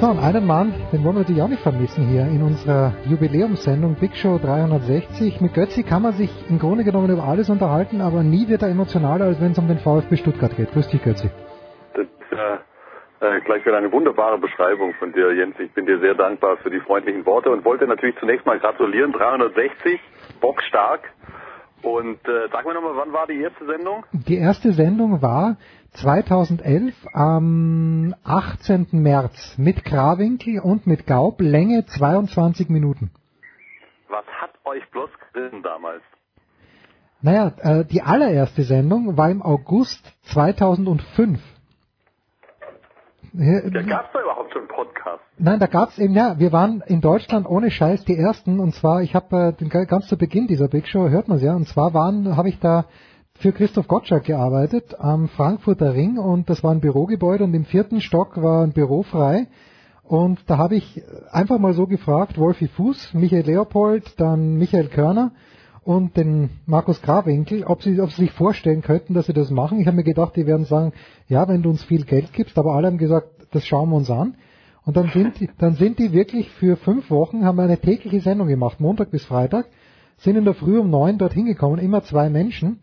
So, 0.00 0.06
und 0.06 0.20
einen 0.20 0.46
Mann, 0.46 0.72
den 0.92 1.02
wollen 1.02 1.16
wir 1.16 1.20
natürlich 1.22 1.42
auch 1.42 1.48
nicht 1.48 1.62
vermissen 1.62 2.06
hier 2.06 2.22
in 2.22 2.40
unserer 2.40 2.92
Jubiläumssendung 3.06 3.96
Big 3.96 4.14
Show 4.14 4.38
360. 4.38 5.40
Mit 5.40 5.54
Götzi 5.54 5.82
kann 5.82 6.02
man 6.02 6.12
sich 6.12 6.30
im 6.48 6.60
Grunde 6.60 6.84
genommen 6.84 7.10
über 7.10 7.24
alles 7.24 7.50
unterhalten, 7.50 8.00
aber 8.00 8.22
nie 8.22 8.46
wird 8.46 8.62
er 8.62 8.68
emotionaler, 8.68 9.24
als 9.24 9.40
wenn 9.40 9.50
es 9.50 9.58
um 9.58 9.66
den 9.66 9.80
VfB 9.80 10.16
Stuttgart 10.18 10.56
geht. 10.56 10.70
Grüß 10.70 10.86
dich, 10.90 11.02
Götzi. 11.02 11.30
Das 11.94 12.06
ist 12.06 12.32
äh, 12.32 13.38
äh, 13.38 13.40
gleich 13.40 13.66
wieder 13.66 13.76
eine 13.76 13.90
wunderbare 13.90 14.38
Beschreibung 14.38 14.94
von 15.00 15.12
dir, 15.12 15.34
Jens. 15.34 15.56
Ich 15.58 15.72
bin 15.72 15.84
dir 15.86 15.98
sehr 15.98 16.14
dankbar 16.14 16.58
für 16.58 16.70
die 16.70 16.78
freundlichen 16.78 17.26
Worte 17.26 17.50
und 17.50 17.64
wollte 17.64 17.88
natürlich 17.88 18.14
zunächst 18.20 18.46
mal 18.46 18.60
gratulieren. 18.60 19.10
360, 19.10 19.98
bockstark. 20.40 21.00
Und 21.82 22.18
äh, 22.28 22.48
sag 22.52 22.66
mir 22.66 22.74
nochmal, 22.74 22.94
wann 22.94 23.12
war 23.12 23.26
die 23.26 23.40
erste 23.40 23.64
Sendung? 23.66 24.04
Die 24.12 24.36
erste 24.36 24.72
Sendung 24.72 25.22
war 25.22 25.56
2011 26.00 26.94
am 27.12 28.14
18. 28.22 28.86
März 28.92 29.58
mit 29.58 29.84
Krawinkel 29.84 30.60
und 30.60 30.86
mit 30.86 31.06
Gaub, 31.06 31.40
Länge 31.40 31.86
22 31.86 32.68
Minuten. 32.68 33.10
Was 34.08 34.24
hat 34.40 34.50
euch 34.64 34.88
bloß 34.92 35.10
gerissen 35.32 35.62
damals? 35.62 36.02
Naja, 37.20 37.52
äh, 37.58 37.84
die 37.84 38.02
allererste 38.02 38.62
Sendung 38.62 39.16
war 39.16 39.28
im 39.28 39.42
August 39.42 40.12
2005. 40.32 41.40
Ja, 43.32 43.60
gab's 43.82 44.10
da 44.12 44.20
überhaupt 44.22 44.52
schon 44.52 44.62
einen 44.62 44.68
Podcast? 44.68 45.22
Nein, 45.36 45.58
da 45.58 45.66
gab's 45.66 45.98
eben, 45.98 46.14
ja, 46.14 46.38
wir 46.38 46.52
waren 46.52 46.80
in 46.86 47.00
Deutschland 47.00 47.48
ohne 47.48 47.72
Scheiß 47.72 48.04
die 48.04 48.16
Ersten 48.16 48.60
und 48.60 48.72
zwar, 48.72 49.02
ich 49.02 49.16
habe 49.16 49.56
äh, 49.58 49.86
ganz 49.86 50.06
zu 50.06 50.16
Beginn 50.16 50.46
dieser 50.46 50.68
Big 50.68 50.86
Show, 50.86 51.08
hört 51.08 51.26
man 51.26 51.38
ja, 51.38 51.54
und 51.54 51.66
zwar 51.66 51.92
waren, 51.92 52.36
habe 52.36 52.48
ich 52.48 52.60
da 52.60 52.84
für 53.38 53.52
Christoph 53.52 53.86
Gottschalk 53.86 54.24
gearbeitet 54.24 54.96
am 54.98 55.28
Frankfurter 55.28 55.94
Ring 55.94 56.18
und 56.18 56.50
das 56.50 56.64
war 56.64 56.72
ein 56.72 56.80
Bürogebäude 56.80 57.44
und 57.44 57.54
im 57.54 57.64
vierten 57.64 58.00
Stock 58.00 58.42
war 58.42 58.64
ein 58.64 58.72
Büro 58.72 59.04
frei 59.04 59.46
und 60.02 60.40
da 60.48 60.58
habe 60.58 60.74
ich 60.74 61.02
einfach 61.30 61.58
mal 61.58 61.72
so 61.72 61.86
gefragt, 61.86 62.36
Wolfi 62.36 62.66
Fuß, 62.66 63.14
Michael 63.14 63.46
Leopold, 63.46 64.14
dann 64.18 64.56
Michael 64.56 64.88
Körner 64.88 65.30
und 65.84 66.16
den 66.16 66.50
Markus 66.66 67.00
Grawinkel, 67.00 67.62
ob 67.62 67.82
sie, 67.82 68.00
ob 68.00 68.10
sie 68.10 68.22
sich 68.22 68.32
vorstellen 68.32 68.82
könnten, 68.82 69.14
dass 69.14 69.26
sie 69.26 69.34
das 69.34 69.50
machen. 69.50 69.78
Ich 69.78 69.86
habe 69.86 69.96
mir 69.96 70.04
gedacht, 70.04 70.34
die 70.34 70.46
werden 70.46 70.64
sagen, 70.64 70.92
ja, 71.28 71.46
wenn 71.46 71.62
du 71.62 71.70
uns 71.70 71.84
viel 71.84 72.04
Geld 72.04 72.32
gibst, 72.32 72.58
aber 72.58 72.74
alle 72.74 72.88
haben 72.88 72.98
gesagt, 72.98 73.28
das 73.52 73.64
schauen 73.64 73.90
wir 73.90 73.96
uns 73.96 74.10
an. 74.10 74.34
Und 74.84 74.96
dann 74.96 75.10
sind 75.10 75.38
die, 75.38 75.48
dann 75.58 75.74
sind 75.74 76.00
die 76.00 76.12
wirklich 76.12 76.50
für 76.50 76.76
fünf 76.76 77.08
Wochen, 77.08 77.44
haben 77.44 77.56
wir 77.56 77.62
eine 77.62 77.78
tägliche 77.78 78.20
Sendung 78.20 78.48
gemacht, 78.48 78.80
Montag 78.80 79.12
bis 79.12 79.24
Freitag, 79.24 79.66
sind 80.16 80.36
in 80.36 80.44
der 80.44 80.54
Früh 80.54 80.78
um 80.78 80.90
neun 80.90 81.18
dort 81.18 81.34
hingekommen, 81.34 81.78
immer 81.78 82.02
zwei 82.02 82.30
Menschen. 82.30 82.80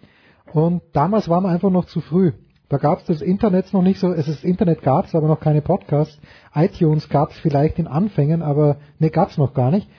Und 0.56 0.84
damals 0.94 1.28
waren 1.28 1.44
wir 1.44 1.50
einfach 1.50 1.70
noch 1.70 1.84
zu 1.84 2.00
früh. 2.00 2.32
Da 2.70 2.78
gab 2.78 3.00
es 3.00 3.06
das 3.06 3.22
Internet 3.22 3.74
noch 3.74 3.82
nicht 3.82 4.00
so, 4.00 4.14
es 4.14 4.30
ist 4.30 4.46
Internet 4.46 4.82
gab 4.84 5.04
es, 5.04 5.14
aber 5.14 5.28
noch 5.28 5.42
keine 5.42 5.62
Podcasts. 5.62 6.18
iTunes 6.54 7.10
gab 7.10 7.32
es 7.32 7.40
vielleicht 7.40 7.78
in 7.78 7.88
Anfängen, 7.88 8.42
aber 8.42 8.78
ne, 8.98 9.10
gab 9.10 9.32
es 9.32 9.38
noch 9.38 9.54
gar 9.54 9.70
nicht. 9.70 9.90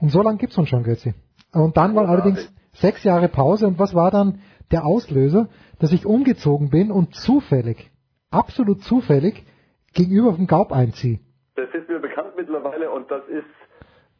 Und 0.00 0.08
so 0.10 0.20
lange 0.20 0.38
gibt's 0.38 0.58
uns 0.58 0.68
schon, 0.70 0.82
Götzi. 0.82 1.14
Und 1.52 1.76
dann 1.76 1.94
war 1.94 2.08
allerdings 2.08 2.52
sechs 2.72 3.04
Jahre 3.04 3.28
Pause 3.28 3.68
und 3.68 3.78
was 3.78 3.94
war 3.94 4.10
dann 4.10 4.40
der 4.72 4.84
Auslöser, 4.84 5.48
dass 5.78 5.92
ich 5.92 6.04
umgezogen 6.04 6.68
bin 6.70 6.90
und 6.90 7.14
zufällig, 7.14 7.92
absolut 8.32 8.82
zufällig, 8.82 9.46
gegenüber 9.94 10.34
vom 10.34 10.48
Gaub 10.48 10.72
einziehe. 10.72 11.20
Das 11.54 11.68
ist 11.72 11.88
mir 11.88 12.00
bekannt 12.00 12.32
mittlerweile 12.36 12.90
und 12.90 13.08
das 13.08 13.22
ist, 13.28 13.44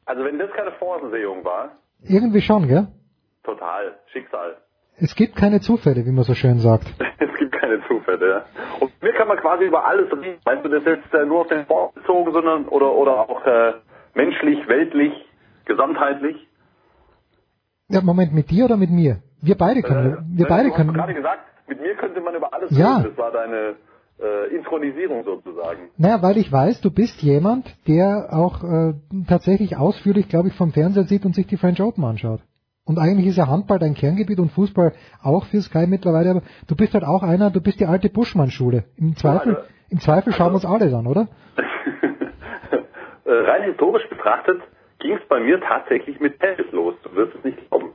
also 0.04 0.22
wenn 0.24 0.38
das 0.38 0.50
keine 0.52 0.70
Vorsehung 0.78 1.44
war, 1.44 1.72
Irgendwie 2.04 2.40
schon, 2.40 2.68
gell? 2.68 2.86
total 3.42 3.98
Schicksal. 4.12 4.58
Es 5.06 5.14
gibt 5.16 5.34
keine 5.36 5.60
Zufälle, 5.60 6.06
wie 6.06 6.12
man 6.12 6.24
so 6.24 6.34
schön 6.34 6.58
sagt. 6.58 6.86
Es 7.18 7.38
gibt 7.38 7.52
keine 7.60 7.80
Zufälle, 7.88 8.28
ja. 8.34 8.44
Und 8.80 8.90
mir 9.02 9.12
kann 9.14 9.26
man 9.28 9.36
quasi 9.38 9.64
über 9.64 9.84
alles 9.84 10.08
reden. 10.12 10.38
Meinst 10.44 10.64
du 10.64 10.68
das 10.68 10.84
jetzt 10.84 11.12
äh, 11.12 11.24
nur 11.26 11.40
auf 11.42 11.48
den 11.48 11.62
Sport 11.64 11.94
bezogen, 11.96 12.32
sondern 12.32 12.66
oder 12.68 12.92
oder 12.94 13.14
auch 13.28 13.44
äh, 13.46 13.72
menschlich, 14.14 14.58
weltlich, 14.68 15.12
gesamtheitlich? 15.64 16.36
Ja, 17.88 18.00
Moment, 18.00 18.32
mit 18.32 18.50
dir 18.50 18.64
oder 18.66 18.76
mit 18.76 18.90
mir? 18.90 19.18
Wir 19.40 19.56
beide 19.56 19.82
können, 19.82 20.24
wir 20.36 20.46
Äh, 20.46 20.48
beide 20.48 20.64
du 20.68 20.70
hast 20.70 20.76
können. 20.76 20.94
gerade 20.94 21.14
gesagt, 21.14 21.40
mit 21.68 21.80
mir 21.80 21.94
könnte 21.96 22.20
man 22.20 22.34
über 22.34 22.52
alles 22.54 22.70
Ja. 22.76 22.98
reden. 22.98 23.08
Das 23.10 23.18
war 23.18 23.32
deine 23.32 23.74
äh, 24.20 24.54
Intronisierung 24.56 25.24
sozusagen. 25.24 25.90
Naja, 25.96 26.22
weil 26.22 26.36
ich 26.38 26.50
weiß, 26.52 26.80
du 26.80 26.90
bist 26.92 27.22
jemand, 27.22 27.66
der 27.88 28.28
auch 28.32 28.62
äh, 28.62 28.94
tatsächlich 29.28 29.76
ausführlich, 29.76 30.28
glaube 30.28 30.48
ich, 30.48 30.54
vom 30.54 30.72
Fernseher 30.72 31.04
sieht 31.04 31.24
und 31.24 31.34
sich 31.34 31.46
die 31.46 31.56
French 31.56 31.80
Open 31.82 32.04
anschaut. 32.04 32.40
Und 32.84 32.98
eigentlich 32.98 33.28
ist 33.28 33.36
ja 33.36 33.46
Handball 33.46 33.78
dein 33.78 33.94
Kerngebiet 33.94 34.40
und 34.40 34.50
Fußball 34.50 34.92
auch 35.22 35.44
für 35.46 35.60
Sky 35.60 35.86
mittlerweile, 35.86 36.30
aber 36.30 36.42
du 36.66 36.74
bist 36.74 36.94
halt 36.94 37.04
auch 37.04 37.22
einer, 37.22 37.50
du 37.50 37.60
bist 37.60 37.78
die 37.78 37.86
alte 37.86 38.08
Buschmann-Schule. 38.08 38.84
Im 38.96 39.16
Zweifel, 39.16 39.56
also- 39.56 39.68
im 39.90 40.00
Zweifel 40.00 40.32
schauen 40.32 40.50
wir 40.50 40.54
uns 40.54 40.66
alle 40.66 40.96
an, 40.96 41.06
oder? 41.06 41.28
Rein 43.24 43.62
historisch 43.64 44.08
betrachtet 44.08 44.60
ging 44.98 45.12
es 45.14 45.28
bei 45.28 45.40
mir 45.40 45.60
tatsächlich 45.60 46.18
mit 46.20 46.40
Tennis 46.40 46.70
los. 46.72 46.94
Du 47.02 47.14
wirst 47.14 47.34
es 47.36 47.44
nicht 47.44 47.68
glauben. 47.68 47.92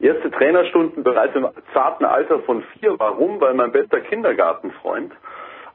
Erste 0.00 0.30
Trainerstunden 0.30 1.02
bereits 1.02 1.34
im 1.34 1.46
zarten 1.72 2.04
Alter 2.04 2.40
von 2.40 2.62
vier. 2.74 2.98
Warum? 2.98 3.40
Weil 3.40 3.54
mein 3.54 3.72
bester 3.72 4.00
Kindergartenfreund 4.00 5.12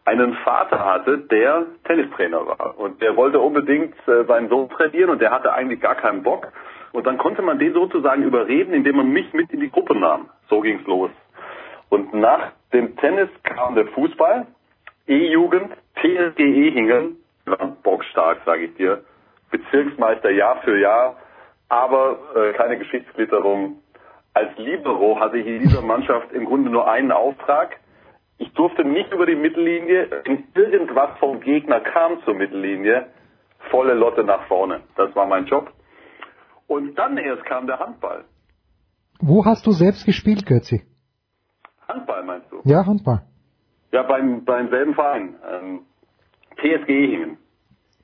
einen 0.05 0.33
Vater 0.43 0.79
hatte, 0.85 1.17
der 1.17 1.65
Tennistrainer 1.85 2.45
war. 2.45 2.77
Und 2.77 3.01
der 3.01 3.15
wollte 3.15 3.39
unbedingt 3.39 3.95
äh, 4.07 4.25
seinen 4.25 4.49
Sohn 4.49 4.69
trainieren 4.69 5.09
und 5.09 5.21
der 5.21 5.31
hatte 5.31 5.53
eigentlich 5.53 5.79
gar 5.81 5.95
keinen 5.95 6.23
Bock. 6.23 6.51
Und 6.93 7.07
dann 7.07 7.17
konnte 7.17 7.41
man 7.41 7.59
den 7.59 7.73
sozusagen 7.73 8.23
überreden, 8.23 8.73
indem 8.73 8.97
man 8.97 9.09
mich 9.09 9.33
mit 9.33 9.51
in 9.51 9.59
die 9.59 9.71
Gruppe 9.71 9.95
nahm. 9.95 10.29
So 10.47 10.61
ging's 10.61 10.85
los. 10.85 11.09
Und 11.89 12.13
nach 12.13 12.53
dem 12.71 12.95
Tennis 12.97 13.29
kam 13.43 13.75
der 13.75 13.87
Fußball, 13.87 14.45
E-Jugend, 15.07 15.73
TSG 15.95 16.39
Ehingen, 16.39 17.17
bockstark, 17.83 18.41
sage 18.45 18.65
ich 18.65 18.75
dir. 18.75 19.03
Bezirksmeister 19.51 20.31
Jahr 20.31 20.61
für 20.63 20.79
Jahr, 20.79 21.17
aber 21.69 22.17
äh, 22.35 22.53
keine 22.53 22.77
Geschichtsklitterung. 22.77 23.79
Als 24.33 24.57
Libero 24.57 25.19
hatte 25.19 25.37
ich 25.37 25.45
in 25.45 25.59
dieser 25.59 25.81
Mannschaft 25.81 26.31
im 26.31 26.45
Grunde 26.45 26.71
nur 26.71 26.89
einen 26.89 27.11
Auftrag. 27.11 27.77
Ich 28.39 28.51
durfte 28.53 28.83
nicht 28.83 29.11
über 29.13 29.27
die 29.27 29.35
Mittellinie, 29.35 30.23
wenn 30.25 30.45
irgendwas 30.55 31.11
vom 31.19 31.39
Gegner 31.39 31.81
kam 31.81 32.23
zur 32.23 32.33
Mittellinie, 32.33 33.07
volle 33.69 33.93
Lotte 33.93 34.23
nach 34.23 34.47
vorne. 34.47 34.81
Das 34.95 35.15
war 35.15 35.27
mein 35.27 35.45
Job. 35.45 35.71
Und 36.67 36.95
dann 36.95 37.17
erst 37.17 37.45
kam 37.45 37.67
der 37.67 37.79
Handball. 37.79 38.25
Wo 39.19 39.45
hast 39.45 39.65
du 39.65 39.71
selbst 39.71 40.05
gespielt, 40.05 40.45
Götzi? 40.45 40.83
Handball 41.87 42.23
meinst 42.23 42.51
du? 42.51 42.61
Ja, 42.63 42.85
Handball. 42.85 43.21
Ja, 43.91 44.03
beim, 44.03 44.43
beim 44.43 44.69
selben 44.69 44.93
Verein. 44.95 45.35
Ähm, 45.49 45.79
TSG 46.57 46.89
Ehingen. 46.89 47.37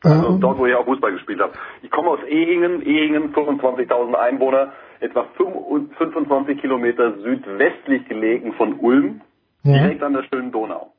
Also 0.03 0.29
Ähm, 0.29 0.39
dort, 0.41 0.57
wo 0.59 0.65
ich 0.65 0.75
auch 0.75 0.85
Fußball 0.85 1.11
gespielt 1.11 1.41
habe. 1.41 1.53
Ich 1.81 1.91
komme 1.91 2.09
aus 2.09 2.19
Ehingen, 2.27 2.81
Ehingen 2.81 3.33
25.000 3.33 4.13
Einwohner, 4.13 4.71
etwa 5.01 5.25
25 5.35 6.59
Kilometer 6.61 7.17
südwestlich 7.19 8.07
gelegen 8.07 8.53
von 8.53 8.79
Ulm, 8.79 9.21
Ja. 9.63 9.73
direkt 9.73 10.03
an 10.03 10.13
der 10.13 10.23
schönen 10.23 10.51
Donau. 10.51 10.93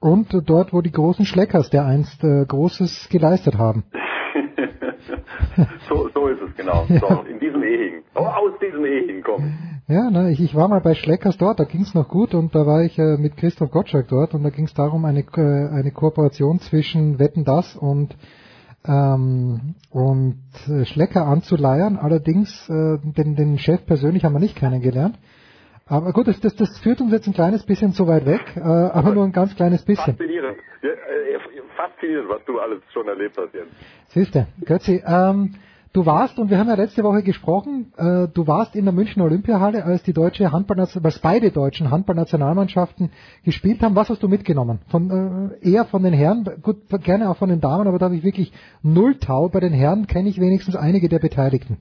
Und 0.00 0.28
dort, 0.46 0.72
wo 0.72 0.80
die 0.80 0.92
großen 0.92 1.26
Schleckers 1.26 1.68
der 1.70 1.84
einst 1.84 2.22
äh, 2.22 2.44
Großes 2.46 3.08
geleistet 3.10 3.58
haben. 3.58 3.84
so, 5.88 6.08
so 6.14 6.28
ist 6.28 6.40
es 6.42 6.56
genau. 6.56 6.86
So, 6.88 7.24
in 7.28 7.38
diesem 7.38 7.62
Ehingen. 7.62 8.02
Oh, 8.14 8.20
aus 8.20 8.52
diesem 8.60 8.84
Ehingen 8.84 9.22
komm. 9.22 9.52
Ja, 9.88 10.10
ne, 10.10 10.32
ich, 10.32 10.40
ich 10.40 10.54
war 10.54 10.68
mal 10.68 10.80
bei 10.80 10.94
Schleckers 10.94 11.36
dort, 11.38 11.60
da 11.60 11.64
ging's 11.64 11.94
noch 11.94 12.08
gut 12.08 12.34
und 12.34 12.54
da 12.54 12.66
war 12.66 12.82
ich 12.82 12.98
äh, 12.98 13.16
mit 13.18 13.36
Christoph 13.36 13.70
Gottschalk 13.70 14.08
dort 14.08 14.34
und 14.34 14.42
da 14.42 14.50
ging's 14.50 14.74
darum, 14.74 15.04
eine, 15.04 15.20
äh, 15.20 15.68
eine 15.70 15.92
Kooperation 15.92 16.58
zwischen 16.58 17.18
Wetten 17.18 17.44
das 17.44 17.76
und 17.76 18.16
ähm, 18.86 19.74
und 19.90 20.42
äh, 20.68 20.84
Schlecker 20.84 21.26
anzuleiern. 21.26 21.96
Allerdings 21.96 22.68
äh, 22.68 22.98
den, 23.16 23.36
den 23.36 23.58
Chef 23.58 23.84
persönlich 23.86 24.24
haben 24.24 24.34
wir 24.34 24.40
nicht 24.40 24.56
kennengelernt. 24.56 25.18
Aber 25.88 26.12
gut, 26.12 26.26
das, 26.26 26.40
das, 26.40 26.56
das 26.56 26.78
führt 26.80 27.00
uns 27.00 27.12
jetzt 27.12 27.28
ein 27.28 27.32
kleines 27.34 27.64
bisschen 27.64 27.92
zu 27.92 28.08
weit 28.08 28.26
weg, 28.26 28.40
äh, 28.56 28.60
aber 28.60 29.14
nur 29.14 29.24
ein 29.24 29.32
ganz 29.32 29.54
kleines 29.54 29.84
bisschen. 29.84 30.16
Faszinierend. 30.16 30.56
Faszinierend, 31.76 32.28
was 32.28 32.44
du 32.46 32.58
alles 32.58 32.80
schon 32.92 33.06
erlebt 33.08 33.36
hast, 33.38 33.52
Jens. 33.54 33.70
Siehste, 34.08 34.46
Götzi, 34.64 35.02
ähm, 35.06 35.54
du 35.92 36.04
warst, 36.06 36.38
und 36.38 36.50
wir 36.50 36.58
haben 36.58 36.68
ja 36.68 36.74
letzte 36.74 37.02
Woche 37.02 37.22
gesprochen, 37.22 37.92
äh, 37.96 38.28
du 38.32 38.46
warst 38.46 38.74
in 38.76 38.84
der 38.84 38.94
Münchner 38.94 39.24
Olympiahalle, 39.24 39.84
als 39.84 40.02
die 40.02 40.12
deutsche 40.12 40.52
Handballnationalmannschaft, 40.52 41.04
als 41.04 41.18
beide 41.20 41.50
deutschen 41.52 41.90
Handballnationalmannschaften 41.90 43.10
gespielt 43.44 43.82
haben. 43.82 43.94
Was 43.96 44.08
hast 44.10 44.22
du 44.22 44.28
mitgenommen? 44.28 44.80
Von, 44.90 45.50
äh, 45.62 45.70
eher 45.70 45.84
von 45.84 46.02
den 46.02 46.12
Herren, 46.12 46.44
gut, 46.62 46.76
gerne 47.04 47.28
auch 47.30 47.36
von 47.36 47.48
den 47.48 47.60
Damen, 47.60 47.86
aber 47.88 47.98
da 47.98 48.06
habe 48.06 48.16
ich 48.16 48.24
wirklich 48.24 48.52
null 48.82 49.18
Tau. 49.18 49.48
Bei 49.48 49.60
den 49.60 49.72
Herren 49.72 50.06
kenne 50.06 50.28
ich 50.28 50.40
wenigstens 50.40 50.76
einige 50.76 51.08
der 51.08 51.18
Beteiligten. 51.18 51.78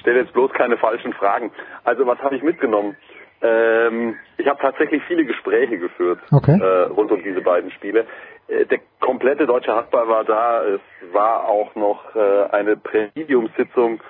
Stell 0.00 0.16
jetzt 0.16 0.32
bloß 0.32 0.50
keine 0.52 0.78
falschen 0.78 1.12
Fragen. 1.12 1.50
Also 1.84 2.06
was 2.06 2.18
habe 2.20 2.34
ich 2.36 2.42
mitgenommen? 2.42 2.96
Ähm, 3.42 4.16
ich 4.36 4.46
habe 4.46 4.58
tatsächlich 4.60 5.02
viele 5.08 5.24
Gespräche 5.24 5.78
geführt 5.78 6.20
Okay. 6.30 6.58
äh, 6.60 6.82
rund 6.92 7.10
um 7.10 7.22
diese 7.22 7.40
beiden 7.40 7.70
Spiele. 7.70 8.06
Äh, 8.50 8.66
der 8.66 8.80
komplette 9.00 9.46
deutsche 9.46 9.74
Handball 9.74 10.08
war 10.08 10.24
da. 10.24 10.64
Es 10.64 10.80
war 11.12 11.48
auch 11.48 11.74
noch 11.74 12.14
äh, 12.14 12.44
eine 12.50 12.76
Präsidiumssitzung 12.76 14.00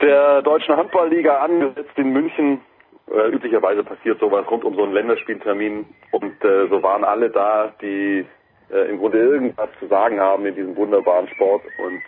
der 0.00 0.42
deutschen 0.42 0.76
Handballliga 0.76 1.38
angesetzt 1.38 1.96
in 1.96 2.12
München. 2.12 2.60
Äh, 3.10 3.28
üblicherweise 3.28 3.84
passiert 3.84 4.18
sowas 4.18 4.44
rund 4.50 4.64
um 4.64 4.74
so 4.74 4.82
einen 4.82 4.92
Länderspieltermin 4.92 5.86
und 6.10 6.34
so 6.42 6.82
waren 6.82 7.04
alle 7.04 7.30
da, 7.30 7.72
die 7.80 8.26
im 8.88 8.98
Grunde 8.98 9.18
irgendwas 9.18 9.68
zu 9.78 9.86
sagen 9.86 10.18
haben 10.18 10.46
in 10.46 10.54
diesem 10.54 10.76
wunderbaren 10.76 11.28
Sport 11.28 11.62
und 11.78 12.02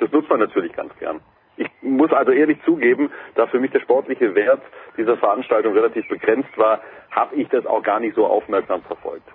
das 0.00 0.10
nutzt 0.10 0.30
man 0.30 0.40
natürlich 0.40 0.72
ganz 0.72 0.96
gern. 0.98 1.20
Ich 1.56 1.68
muss 1.82 2.12
also 2.12 2.32
ehrlich 2.32 2.58
zugeben, 2.64 3.10
da 3.34 3.46
für 3.46 3.60
mich 3.60 3.70
der 3.70 3.80
sportliche 3.80 4.34
Wert 4.34 4.62
dieser 4.96 5.16
Veranstaltung 5.18 5.74
relativ 5.74 6.08
begrenzt 6.08 6.56
war, 6.56 6.80
habe 7.10 7.36
ich 7.36 7.48
das 7.48 7.66
auch 7.66 7.82
gar 7.82 8.00
nicht 8.00 8.14
so 8.14 8.26
aufmerksam 8.26 8.82
verfolgt. 8.82 9.28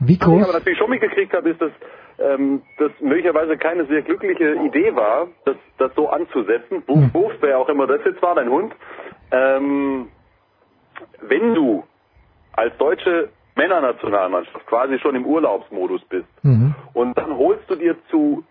Wie 0.00 0.18
Was 0.20 0.26
ich 0.26 0.32
aber 0.34 0.44
groß? 0.44 0.52
natürlich 0.54 0.78
schon 0.78 0.90
mitgekriegt 0.90 1.32
habe, 1.32 1.50
ist, 1.50 1.60
dass 1.60 1.72
ähm, 2.18 2.62
das 2.78 2.90
möglicherweise 3.00 3.56
keine 3.56 3.84
sehr 3.86 4.02
glückliche 4.02 4.54
Idee 4.54 4.94
war, 4.94 5.28
das, 5.44 5.56
das 5.78 5.94
so 5.94 6.08
anzusetzen. 6.08 6.82
Wuff, 6.86 7.14
wuff, 7.14 7.32
wer 7.40 7.58
auch 7.58 7.68
immer 7.68 7.86
das 7.86 8.00
jetzt 8.04 8.20
war, 8.22 8.34
dein 8.34 8.48
Hund. 8.50 8.74
Ähm, 9.30 10.08
wenn 11.22 11.54
du 11.54 11.84
als 12.52 12.76
deutsche 12.78 13.30
Männernationalmannschaft 13.56 14.66
quasi 14.66 14.98
schon 14.98 15.14
im 15.16 15.26
Urlaubsmodus 15.26 16.02
bist 16.06 16.26
Mhm. 16.42 16.74
und 16.94 17.16
dann 17.16 17.36
holst 17.36 17.68
du 17.70 17.76
dir 17.76 17.96
zu 18.10 18.44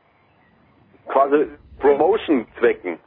quasi 1.07 1.47
Promotion-Zwecken 1.79 2.99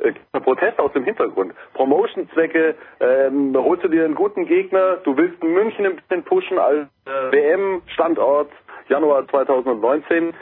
äh, 0.00 0.40
Protest 0.40 0.78
aus 0.78 0.92
dem 0.92 1.04
Hintergrund. 1.04 1.54
Promotion-Zwecke, 1.74 2.74
ähm, 3.00 3.56
holst 3.56 3.84
du 3.84 3.88
dir 3.88 4.04
einen 4.04 4.14
guten 4.14 4.46
Gegner, 4.46 4.96
du 5.04 5.16
willst 5.16 5.42
München 5.42 5.86
ein 5.86 5.96
bisschen 5.96 6.24
pushen 6.24 6.58
als 6.58 6.88
äh, 7.06 7.32
WM-Standort 7.32 8.50
Januar 8.88 9.26
2019, 9.28 10.34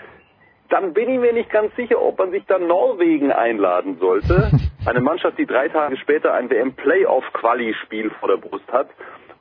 dann 0.71 0.93
bin 0.93 1.09
ich 1.09 1.19
mir 1.19 1.33
nicht 1.33 1.51
ganz 1.51 1.75
sicher, 1.77 2.01
ob 2.01 2.19
man 2.19 2.31
sich 2.31 2.45
dann 2.47 2.67
Norwegen 2.67 3.33
einladen 3.33 3.99
sollte. 3.99 4.51
Eine 4.87 5.01
Mannschaft, 5.01 5.39
die 5.39 5.47
drei 5.47 5.69
Tage 5.69 5.97
später 5.97 6.35
ein 6.35 6.51
WM-Playoff-Quali-Spiel 6.51 8.11
vor 8.21 8.29
der 8.29 8.37
Brust 8.37 8.71
hat 8.73 8.89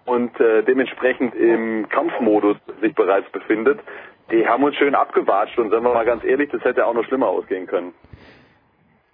und 0.06 0.40
äh, 0.40 0.64
dementsprechend 0.64 1.36
im 1.36 1.88
Kampfmodus 1.90 2.58
sich 2.82 2.96
bereits 2.96 3.30
befindet. 3.32 3.80
Die 4.32 4.48
haben 4.48 4.64
uns 4.64 4.76
schön 4.76 4.96
abgewatscht 4.96 5.58
und 5.58 5.70
sagen 5.70 5.84
wir 5.84 5.94
mal 5.94 6.06
ganz 6.06 6.24
ehrlich, 6.24 6.50
das 6.50 6.64
hätte 6.64 6.86
auch 6.86 6.94
noch 6.94 7.06
schlimmer 7.06 7.28
ausgehen 7.28 7.68
können. 7.68 7.94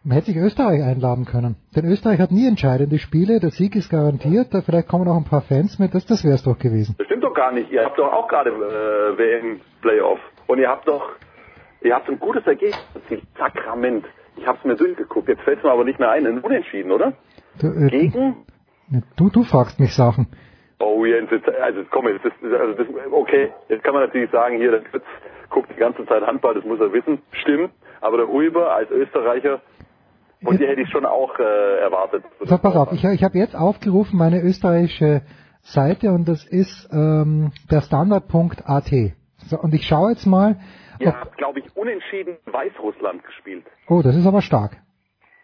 Man 0.06 0.16
hätte 0.16 0.32
sich 0.32 0.38
Österreich 0.38 0.84
einladen 0.84 1.24
können. 1.24 1.56
Denn 1.74 1.86
Österreich 1.86 2.20
hat 2.20 2.30
nie 2.30 2.46
entscheidende 2.46 3.00
Spiele, 3.00 3.40
der 3.40 3.52
Sieg 3.52 3.74
ist 3.74 3.90
garantiert, 3.90 4.54
da 4.54 4.62
vielleicht 4.62 4.90
kommen 4.90 5.08
auch 5.08 5.16
ein 5.16 5.24
paar 5.24 5.44
Fans 5.44 5.80
mit, 5.80 5.96
das, 5.96 6.06
das 6.06 6.26
wäre 6.26 6.36
es 6.36 6.44
doch 6.44 6.60
gewesen. 6.60 6.96
Das 6.98 7.08
stimmt 7.08 7.24
doch 7.24 7.34
gar 7.34 7.54
nicht. 7.54 7.72
Ihr 7.72 7.86
habt 7.86 7.98
doch 7.98 8.12
auch 8.12 8.28
gerade 8.28 8.50
äh, 8.50 9.18
WM-Playoff. 9.18 10.20
Und 10.48 10.60
ihr 10.60 10.68
habt 10.68 10.90
doch, 10.90 11.10
ihr 11.82 11.96
habt 11.96 12.10
ein 12.10 12.20
gutes 12.20 12.46
Ergebnis. 12.46 12.78
Sakrament. 13.38 14.06
Ich 14.36 14.46
hab's 14.46 14.66
mir 14.66 14.76
durchgeguckt. 14.76 15.30
Jetzt 15.30 15.44
fällt's 15.44 15.64
mir 15.64 15.72
aber 15.72 15.86
nicht 15.86 16.00
mehr 16.00 16.12
ein. 16.12 16.28
Ein 16.28 16.40
Unentschieden, 16.40 16.92
oder? 16.92 17.14
Du, 17.62 17.68
äh, 17.68 17.88
Gegen? 17.88 18.46
du, 19.16 19.30
du 19.30 19.44
fragst 19.44 19.80
mich 19.80 19.96
Sachen. 19.96 20.28
Oh 20.80 21.06
Jens, 21.06 21.32
jetzt, 21.32 21.48
also 21.48 21.82
komm 21.90 22.10
jetzt, 22.10 22.26
das, 22.26 22.34
also 22.60 22.74
das, 22.74 22.88
okay, 23.12 23.54
jetzt 23.70 23.86
kann 23.86 23.94
man 23.94 24.04
natürlich 24.04 24.30
sagen, 24.32 24.58
hier, 24.58 24.72
der 24.72 24.82
Fritz 24.82 25.06
guckt 25.50 25.70
die 25.70 25.80
ganze 25.80 26.06
Zeit 26.06 26.24
Handball, 26.24 26.56
das 26.56 26.66
muss 26.66 26.80
er 26.82 26.92
wissen. 26.92 27.22
Stimmt, 27.32 27.72
aber 28.02 28.18
der 28.18 28.28
Huber 28.28 28.74
als 28.76 28.92
Österreicher, 28.92 29.62
und 30.46 30.60
die 30.60 30.68
hätte 30.68 30.82
ich 30.82 30.90
schon 30.90 31.06
auch 31.06 31.38
äh, 31.40 31.80
erwartet. 31.80 32.24
So, 32.42 32.58
pass 32.58 32.76
auf, 32.76 32.92
ich, 32.92 33.04
ich 33.04 33.24
habe 33.24 33.38
jetzt 33.38 33.56
aufgerufen 33.56 34.18
meine 34.18 34.42
österreichische 34.42 35.22
Seite 35.62 36.12
und 36.12 36.28
das 36.28 36.46
ist 36.46 36.90
ähm, 36.92 37.52
der 37.72 37.82
Standard.at. 37.82 38.92
So, 39.48 39.60
und 39.60 39.74
ich 39.74 39.86
schaue 39.86 40.12
jetzt 40.12 40.26
mal, 40.26 40.58
Ihr 41.00 41.12
habt, 41.12 41.38
glaube 41.38 41.60
ich, 41.60 41.66
unentschieden 41.76 42.38
Weißrussland 42.46 43.24
gespielt. 43.24 43.66
oh, 43.90 44.02
das 44.04 44.16
ist 44.16 44.28
aber 44.28 44.42
stark. 44.42 44.78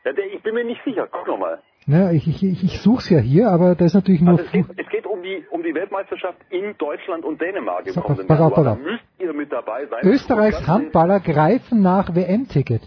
Ja, 0.06 0.14
der, 0.14 0.26
ich 0.34 0.42
bin 0.44 0.54
mir 0.54 0.64
nicht 0.64 0.82
sicher, 0.86 1.08
guck 1.12 1.28
nochmal. 1.28 1.60
Ne, 1.86 2.14
ich 2.14 2.28
ich, 2.28 2.44
ich, 2.44 2.64
ich 2.64 2.80
suche 2.82 3.00
es 3.00 3.10
ja 3.10 3.18
hier, 3.20 3.50
aber 3.50 3.74
das 3.74 3.88
ist 3.88 3.94
natürlich 3.96 4.22
nur... 4.22 4.38
Also 4.38 4.44
es 4.46 4.52
geht, 4.52 4.66
es 4.78 4.88
geht 4.90 5.06
um 5.08 5.24
die 5.24 5.44
um 5.50 5.64
die 5.64 5.74
Weltmeisterschaft 5.74 6.38
in 6.50 6.76
Deutschland 6.78 7.26
und 7.26 7.42
Dänemark 7.42 7.88
im 7.88 7.94
So, 7.94 8.02
kommenden 8.02 8.28
pass 8.28 8.40
auf, 8.40 8.54
pass 8.54 8.64
Da 8.66 8.72
auf. 8.74 8.80
müsst 8.80 9.04
ihr 9.18 9.34
mit 9.34 9.52
dabei 9.52 9.88
sein. 9.88 10.00
Österreichs 10.04 10.68
Handballer 10.68 11.20
greifen 11.20 11.82
nach 11.82 12.14
WM-Ticket. 12.16 12.84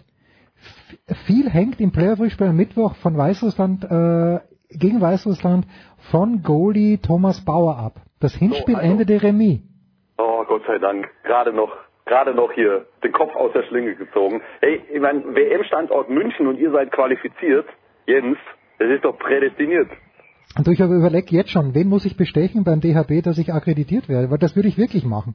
Viel 1.27 1.51
hängt 1.51 1.81
im 1.81 1.91
Playoff-Spiel 1.91 2.47
am 2.47 2.57
Mittwoch 2.57 2.95
von 2.97 3.17
Weißrussland 3.17 3.85
äh, 3.85 4.41
gegen 4.71 5.01
Weißrussland 5.01 5.67
von 6.11 6.43
Goalie 6.43 6.99
Thomas 6.99 7.45
Bauer 7.45 7.77
ab. 7.77 7.95
Das 8.21 8.35
Hinspiel 8.35 8.77
also- 8.77 8.89
endete 8.89 9.23
Remis. 9.23 9.61
Oh, 10.19 10.45
Gott 10.47 10.63
sei 10.67 10.79
Dank. 10.79 11.09
Gerade 11.25 11.53
noch, 11.53 11.77
gerade 12.07 12.35
noch 12.35 12.53
hier 12.53 12.87
den 13.03 13.13
Kopf 13.13 13.35
aus 13.35 13.53
der 13.53 13.65
Schlinge 13.65 13.97
gezogen. 13.97 14.41
Hey, 14.61 14.81
ich 14.93 15.01
mein, 15.01 15.35
WM-Standort 15.35 16.09
München 16.09 16.47
und 16.47 16.59
ihr 16.59 16.71
seid 16.71 16.93
qualifiziert. 16.93 17.67
Jens, 18.07 18.39
das 18.79 18.89
ist 18.91 19.05
doch 19.05 19.19
prädestiniert. 19.19 19.89
Und 20.57 20.69
ich 20.69 20.81
habe 20.81 20.95
überlegt 20.95 21.31
jetzt 21.31 21.51
schon, 21.51 21.75
wen 21.75 21.89
muss 21.89 22.05
ich 22.05 22.17
bestechen 22.17 22.63
beim 22.63 22.81
DHB, 22.81 23.25
dass 23.25 23.39
ich 23.39 23.53
akkreditiert 23.53 24.09
werde? 24.09 24.31
Weil 24.31 24.39
das 24.39 24.55
würde 24.55 24.69
ich 24.69 24.79
wirklich 24.79 25.05
machen. 25.05 25.35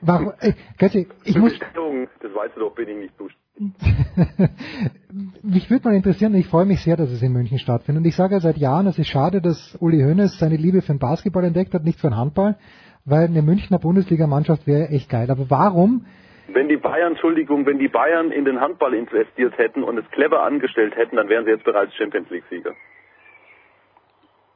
Warum, 0.00 0.32
äh, 0.40 0.52
Götzi, 0.78 1.08
ich 1.24 1.38
muss, 1.38 1.56
das 1.58 2.34
weißt 2.34 2.56
du 2.56 2.60
doch, 2.60 2.74
bin 2.74 2.88
ich 2.88 2.96
nicht 2.96 3.16
zuständig. 3.16 3.41
mich 5.42 5.70
würde 5.70 5.88
mal 5.88 5.94
interessieren, 5.94 6.34
ich 6.34 6.48
freue 6.48 6.64
mich 6.64 6.80
sehr, 6.82 6.96
dass 6.96 7.10
es 7.10 7.22
in 7.22 7.32
München 7.32 7.58
stattfindet. 7.58 8.02
Und 8.02 8.08
ich 8.08 8.16
sage 8.16 8.34
ja 8.34 8.40
seit 8.40 8.56
Jahren, 8.56 8.86
es 8.86 8.98
ist 8.98 9.08
schade, 9.08 9.40
dass 9.40 9.76
Uli 9.80 10.00
Hoeneß 10.02 10.38
seine 10.38 10.56
Liebe 10.56 10.80
für 10.80 10.92
den 10.92 10.98
Basketball 10.98 11.44
entdeckt 11.44 11.74
hat, 11.74 11.84
nicht 11.84 12.00
für 12.00 12.08
den 12.08 12.16
Handball, 12.16 12.56
weil 13.04 13.26
eine 13.26 13.42
Münchner 13.42 13.78
Bundesligamannschaft 13.78 14.66
wäre 14.66 14.88
echt 14.88 15.10
geil. 15.10 15.30
Aber 15.30 15.50
warum? 15.50 16.06
Wenn 16.48 16.68
die 16.68 16.76
Bayern, 16.76 17.12
Entschuldigung, 17.12 17.66
wenn 17.66 17.78
die 17.78 17.88
Bayern 17.88 18.30
in 18.32 18.44
den 18.44 18.60
Handball 18.60 18.94
investiert 18.94 19.56
hätten 19.58 19.82
und 19.82 19.98
es 19.98 20.10
clever 20.10 20.42
angestellt 20.42 20.96
hätten, 20.96 21.16
dann 21.16 21.28
wären 21.28 21.44
sie 21.44 21.50
jetzt 21.50 21.64
bereits 21.64 21.94
Champions 21.94 22.28
League-Sieger. 22.30 22.72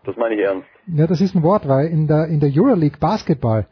Das 0.05 0.17
meine 0.17 0.35
ich 0.37 0.41
ernst. 0.41 0.69
Ja, 0.87 1.07
das 1.07 1.21
ist 1.21 1.35
ein 1.35 1.43
Wort, 1.43 1.69
weil 1.69 1.87
in 1.89 2.07
der, 2.07 2.27
in 2.29 2.41
der 2.41 2.51
Euroleague 2.55 2.99
Basketball 2.99 3.67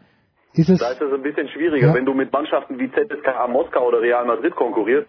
ist 0.55 0.69
es. 0.71 0.79
Da 0.81 0.91
ist 0.91 1.01
es 1.01 1.13
ein 1.13 1.23
bisschen 1.23 1.49
schwieriger, 1.49 1.89
Ja. 1.89 1.95
wenn 1.95 2.07
du 2.07 2.15
mit 2.15 2.33
Mannschaften 2.33 2.79
wie 2.79 2.91
ZSKA 2.91 3.49
Moskau 3.49 3.87
oder 3.89 4.01
Real 4.01 4.25
Madrid 4.25 4.55
konkurrierst, 4.55 5.09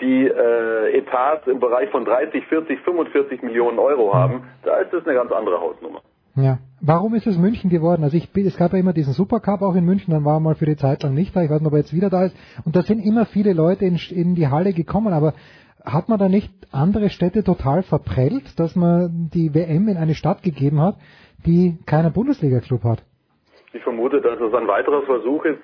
die 0.00 0.26
äh, 0.26 0.98
Etats 0.98 1.46
im 1.46 1.60
Bereich 1.60 1.90
von 1.90 2.04
30, 2.04 2.44
40, 2.46 2.80
45 2.80 3.42
Millionen 3.42 3.78
Euro 3.78 4.12
haben. 4.14 4.42
Da 4.64 4.76
ist 4.78 4.92
es 4.92 5.06
eine 5.06 5.14
ganz 5.14 5.32
andere 5.32 5.60
Hausnummer. 5.60 6.00
Ja. 6.34 6.58
Warum 6.82 7.14
ist 7.14 7.26
es 7.26 7.38
München 7.38 7.70
geworden? 7.70 8.04
Also 8.04 8.16
ich 8.16 8.30
bin, 8.30 8.46
es 8.46 8.56
gab 8.58 8.72
ja 8.72 8.78
immer 8.78 8.92
diesen 8.92 9.14
Supercup 9.14 9.62
auch 9.62 9.74
in 9.74 9.84
München, 9.86 10.12
dann 10.12 10.24
war 10.24 10.36
er 10.36 10.40
mal 10.40 10.54
für 10.54 10.66
die 10.66 10.76
Zeit 10.76 11.02
lang 11.02 11.14
nicht 11.14 11.34
da, 11.34 11.42
ich 11.42 11.50
weiß 11.50 11.60
nicht, 11.60 11.66
ob 11.66 11.72
er 11.72 11.78
jetzt 11.78 11.94
wieder 11.94 12.10
da 12.10 12.24
ist. 12.26 12.36
Und 12.64 12.76
da 12.76 12.82
sind 12.82 13.00
immer 13.00 13.24
viele 13.24 13.54
Leute 13.54 13.86
in, 13.86 13.98
in 14.10 14.34
die 14.34 14.48
Halle 14.48 14.74
gekommen, 14.74 15.14
aber 15.14 15.32
hat 15.82 16.08
man 16.10 16.18
da 16.18 16.28
nicht 16.28 16.52
andere 16.72 17.08
Städte 17.08 17.42
total 17.42 17.82
verprellt, 17.82 18.58
dass 18.58 18.76
man 18.76 19.30
die 19.32 19.54
WM 19.54 19.88
in 19.88 19.96
eine 19.96 20.14
Stadt 20.14 20.42
gegeben 20.42 20.80
hat, 20.80 20.96
die 21.46 21.78
keinen 21.86 22.12
Bundesliga-Club 22.12 22.84
hat? 22.84 23.02
Ich 23.76 23.82
vermute, 23.82 24.22
dass 24.22 24.40
es 24.40 24.54
ein 24.54 24.66
weiterer 24.68 25.02
Versuch 25.02 25.44
ist, 25.44 25.60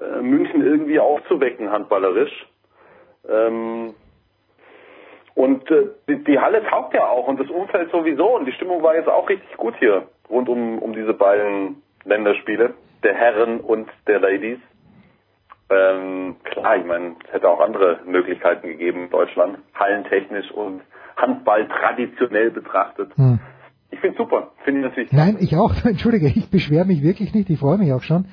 äh, 0.00 0.22
München 0.22 0.64
irgendwie 0.64 1.00
aufzuwecken, 1.00 1.72
handballerisch. 1.72 2.46
Ähm, 3.28 3.94
und 5.34 5.68
äh, 5.70 5.88
die, 6.08 6.22
die 6.22 6.38
Halle 6.38 6.64
taugt 6.64 6.94
ja 6.94 7.08
auch 7.08 7.26
und 7.26 7.40
das 7.40 7.50
Umfeld 7.50 7.90
sowieso 7.90 8.36
und 8.36 8.44
die 8.44 8.52
Stimmung 8.52 8.82
war 8.82 8.94
jetzt 8.94 9.08
auch 9.08 9.28
richtig 9.28 9.56
gut 9.56 9.74
hier 9.78 10.06
rund 10.30 10.48
um, 10.48 10.78
um 10.78 10.92
diese 10.92 11.14
beiden 11.14 11.82
Länderspiele, 12.04 12.74
der 13.02 13.14
Herren 13.14 13.60
und 13.60 13.88
der 14.06 14.20
Ladies. 14.20 14.58
Ähm, 15.70 16.36
klar, 16.44 16.76
ich 16.76 16.84
meine, 16.84 17.16
es 17.26 17.32
hätte 17.32 17.48
auch 17.48 17.60
andere 17.60 18.00
Möglichkeiten 18.06 18.68
gegeben 18.68 19.04
in 19.04 19.10
Deutschland, 19.10 19.58
hallentechnisch 19.74 20.50
und 20.52 20.82
Handball 21.16 21.66
traditionell 21.68 22.50
betrachtet. 22.50 23.10
Hm. 23.16 23.40
Ich 23.90 24.00
finde 24.00 24.16
super, 24.16 24.52
finde 24.64 24.80
ich 24.80 24.86
natürlich. 24.86 25.12
Nein, 25.12 25.36
ich 25.40 25.56
auch. 25.56 25.72
Entschuldige, 25.84 26.26
ich 26.28 26.50
beschwere 26.50 26.84
mich 26.84 27.02
wirklich 27.02 27.34
nicht. 27.34 27.50
Ich 27.50 27.58
freue 27.58 27.78
mich 27.78 27.92
auch 27.92 28.02
schon 28.02 28.26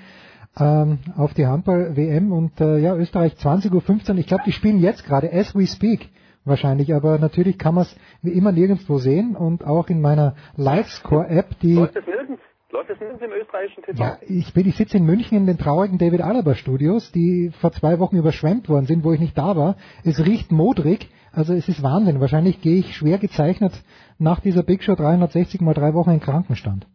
ähm, 0.60 1.00
auf 1.16 1.34
die 1.34 1.46
Handball-WM 1.46 2.32
und 2.32 2.60
äh, 2.62 2.78
ja, 2.78 2.96
Österreich 2.96 3.34
20.15 3.34 4.12
Uhr. 4.12 4.18
Ich 4.18 4.28
glaube, 4.28 4.44
die 4.46 4.52
spielen 4.52 4.80
jetzt 4.80 5.06
gerade, 5.06 5.32
as 5.32 5.56
we 5.56 5.68
speak 5.68 6.10
wahrscheinlich, 6.46 6.94
aber 6.94 7.18
natürlich 7.18 7.58
kann 7.58 7.76
man 7.76 7.84
es 7.84 7.96
wie 8.22 8.32
immer 8.32 8.52
nirgendwo 8.52 8.98
sehen 8.98 9.36
und 9.36 9.66
auch 9.66 9.88
in 9.88 10.02
meiner 10.02 10.36
Livescore-App, 10.56 11.60
die 11.62 11.76
Läuft 11.76 11.96
es 11.96 12.06
nirgends? 12.06 12.42
Läuft 12.72 12.90
es 12.90 13.00
nirgends 13.00 13.24
im 13.24 13.32
österreichischen 13.32 13.84
TV? 13.84 14.04
ja, 14.04 14.18
ich 14.22 14.54
bin, 14.54 14.68
ich 14.68 14.76
sitze 14.76 14.98
in 14.98 15.06
München 15.06 15.38
in 15.38 15.46
den 15.48 15.58
traurigen 15.58 15.98
David 15.98 16.22
Alaba 16.22 16.56
Studios, 16.56 17.12
die 17.12 17.52
vor 17.60 17.72
zwei 17.72 18.00
Wochen 18.00 18.18
überschwemmt 18.18 18.70
worden 18.70 18.86
sind, 18.86 19.04
wo 19.04 19.12
ich 19.14 19.20
nicht 19.20 19.38
da 19.38 19.56
war. 19.56 19.76
Es 20.04 20.24
riecht 20.24 20.52
modrig, 20.52 21.10
also 21.32 21.54
es 21.54 21.68
ist 21.68 21.82
Wahnsinn. 21.84 22.22
Wahrscheinlich 22.22 22.62
gehe 22.62 22.78
ich 22.78 22.96
schwer 22.96 23.18
gezeichnet 23.18 23.74
nach 24.18 24.40
dieser 24.40 24.64
Big 24.64 24.84
Show 24.84 24.96
360 24.96 25.62
mal 25.62 25.74
drei 25.74 25.94
Wochen 25.94 26.12
in 26.12 26.20
Krankenstand. 26.20 26.88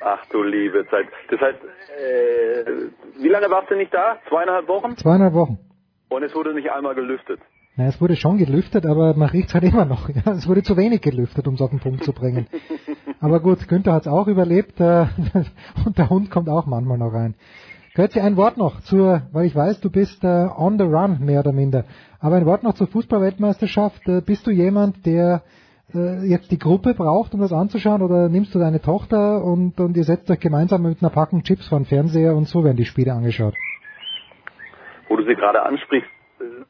Ach 0.00 0.24
du 0.30 0.42
liebe 0.42 0.86
Zeit. 0.90 1.06
Das 1.30 1.40
heißt, 1.40 1.58
äh, 1.58 3.22
wie 3.22 3.28
lange 3.28 3.50
warst 3.50 3.70
du 3.70 3.76
nicht 3.76 3.92
da? 3.94 4.18
Zweieinhalb 4.28 4.68
Wochen? 4.68 4.96
Zweieinhalb 4.96 5.32
Wochen. 5.32 5.58
Und 6.10 6.22
es 6.22 6.34
wurde 6.34 6.52
nicht 6.54 6.70
einmal 6.70 6.94
gelüftet. 6.94 7.40
Na, 7.76 7.86
es 7.86 8.00
wurde 8.00 8.14
schon 8.14 8.38
gelüftet, 8.38 8.86
aber 8.86 9.14
man 9.14 9.30
riecht's 9.30 9.54
halt 9.54 9.64
immer 9.64 9.84
noch. 9.84 10.08
Ja, 10.14 10.32
es 10.32 10.46
wurde 10.46 10.62
zu 10.62 10.76
wenig 10.76 11.00
gelüftet, 11.00 11.48
um 11.48 11.54
es 11.54 11.60
auf 11.60 11.70
den 11.70 11.80
Punkt 11.80 12.04
zu 12.04 12.12
bringen. 12.12 12.46
Aber 13.20 13.40
gut, 13.40 13.66
Günther 13.68 13.94
hat's 13.94 14.06
auch 14.06 14.26
überlebt 14.26 14.78
äh, 14.80 15.06
und 15.86 15.96
der 15.96 16.10
Hund 16.10 16.30
kommt 16.30 16.50
auch 16.50 16.66
manchmal 16.66 16.98
noch 16.98 17.14
rein. 17.14 17.34
Götze, 17.94 18.22
ein 18.22 18.36
Wort 18.36 18.58
noch 18.58 18.82
zur, 18.82 19.22
weil 19.32 19.46
ich 19.46 19.54
weiß, 19.54 19.80
du 19.80 19.90
bist 19.90 20.22
äh, 20.24 20.48
on 20.56 20.78
the 20.78 20.84
run, 20.84 21.24
mehr 21.24 21.40
oder 21.40 21.52
minder. 21.52 21.84
Aber 22.20 22.36
ein 22.36 22.44
Wort 22.44 22.62
noch 22.62 22.74
zur 22.74 22.88
Fußballweltmeisterschaft. 22.88 24.06
Äh, 24.08 24.20
bist 24.20 24.46
du 24.46 24.50
jemand, 24.50 25.06
der 25.06 25.42
äh, 25.92 26.24
jetzt 26.26 26.50
die 26.50 26.58
Gruppe 26.58 26.94
braucht, 26.94 27.34
um 27.34 27.40
das 27.40 27.52
anzuschauen, 27.52 28.02
oder 28.02 28.28
nimmst 28.28 28.54
du 28.54 28.58
deine 28.58 28.80
Tochter 28.80 29.42
und, 29.44 29.80
und 29.80 29.96
ihr 29.96 30.04
setzt 30.04 30.30
euch 30.30 30.40
gemeinsam 30.40 30.82
mit 30.82 31.02
einer 31.02 31.10
Packung 31.10 31.42
Chips 31.42 31.68
vor 31.68 31.78
den 31.78 31.86
Fernseher 31.86 32.34
und 32.34 32.46
so 32.46 32.64
werden 32.64 32.76
die 32.76 32.84
Spiele 32.84 33.12
angeschaut? 33.12 33.54
Wo 35.08 35.16
du 35.16 35.24
sie 35.24 35.34
gerade 35.34 35.62
ansprichst, 35.62 36.10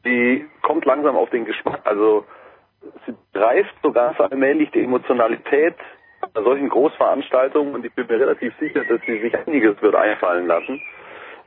sie 0.03 0.45
kommt 0.61 0.85
langsam 0.85 1.15
auf 1.15 1.29
den 1.29 1.45
Geschmack. 1.45 1.81
Also 1.85 2.25
sie 3.05 3.13
greift 3.33 3.73
sogar 3.81 4.15
so 4.17 4.23
allmählich 4.23 4.71
die 4.71 4.83
Emotionalität 4.83 5.75
bei 6.33 6.41
solchen 6.41 6.69
Großveranstaltungen 6.69 7.75
und 7.75 7.85
ich 7.85 7.93
bin 7.93 8.07
mir 8.07 8.19
relativ 8.19 8.53
sicher, 8.59 8.83
dass 8.85 8.99
sie 9.05 9.19
sich 9.19 9.35
einiges 9.47 9.81
wird 9.81 9.95
einfallen 9.95 10.47
lassen, 10.47 10.81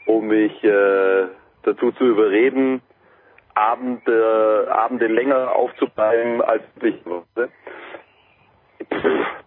um 0.06 0.26
mich 0.28 0.62
äh, 0.64 1.26
dazu 1.62 1.92
zu 1.92 2.04
überreden, 2.04 2.80
Abende, 3.58 4.68
Abende 4.70 5.06
länger 5.08 5.52
aufzubleiben 5.54 6.40
als 6.42 6.62
ich. 6.80 6.94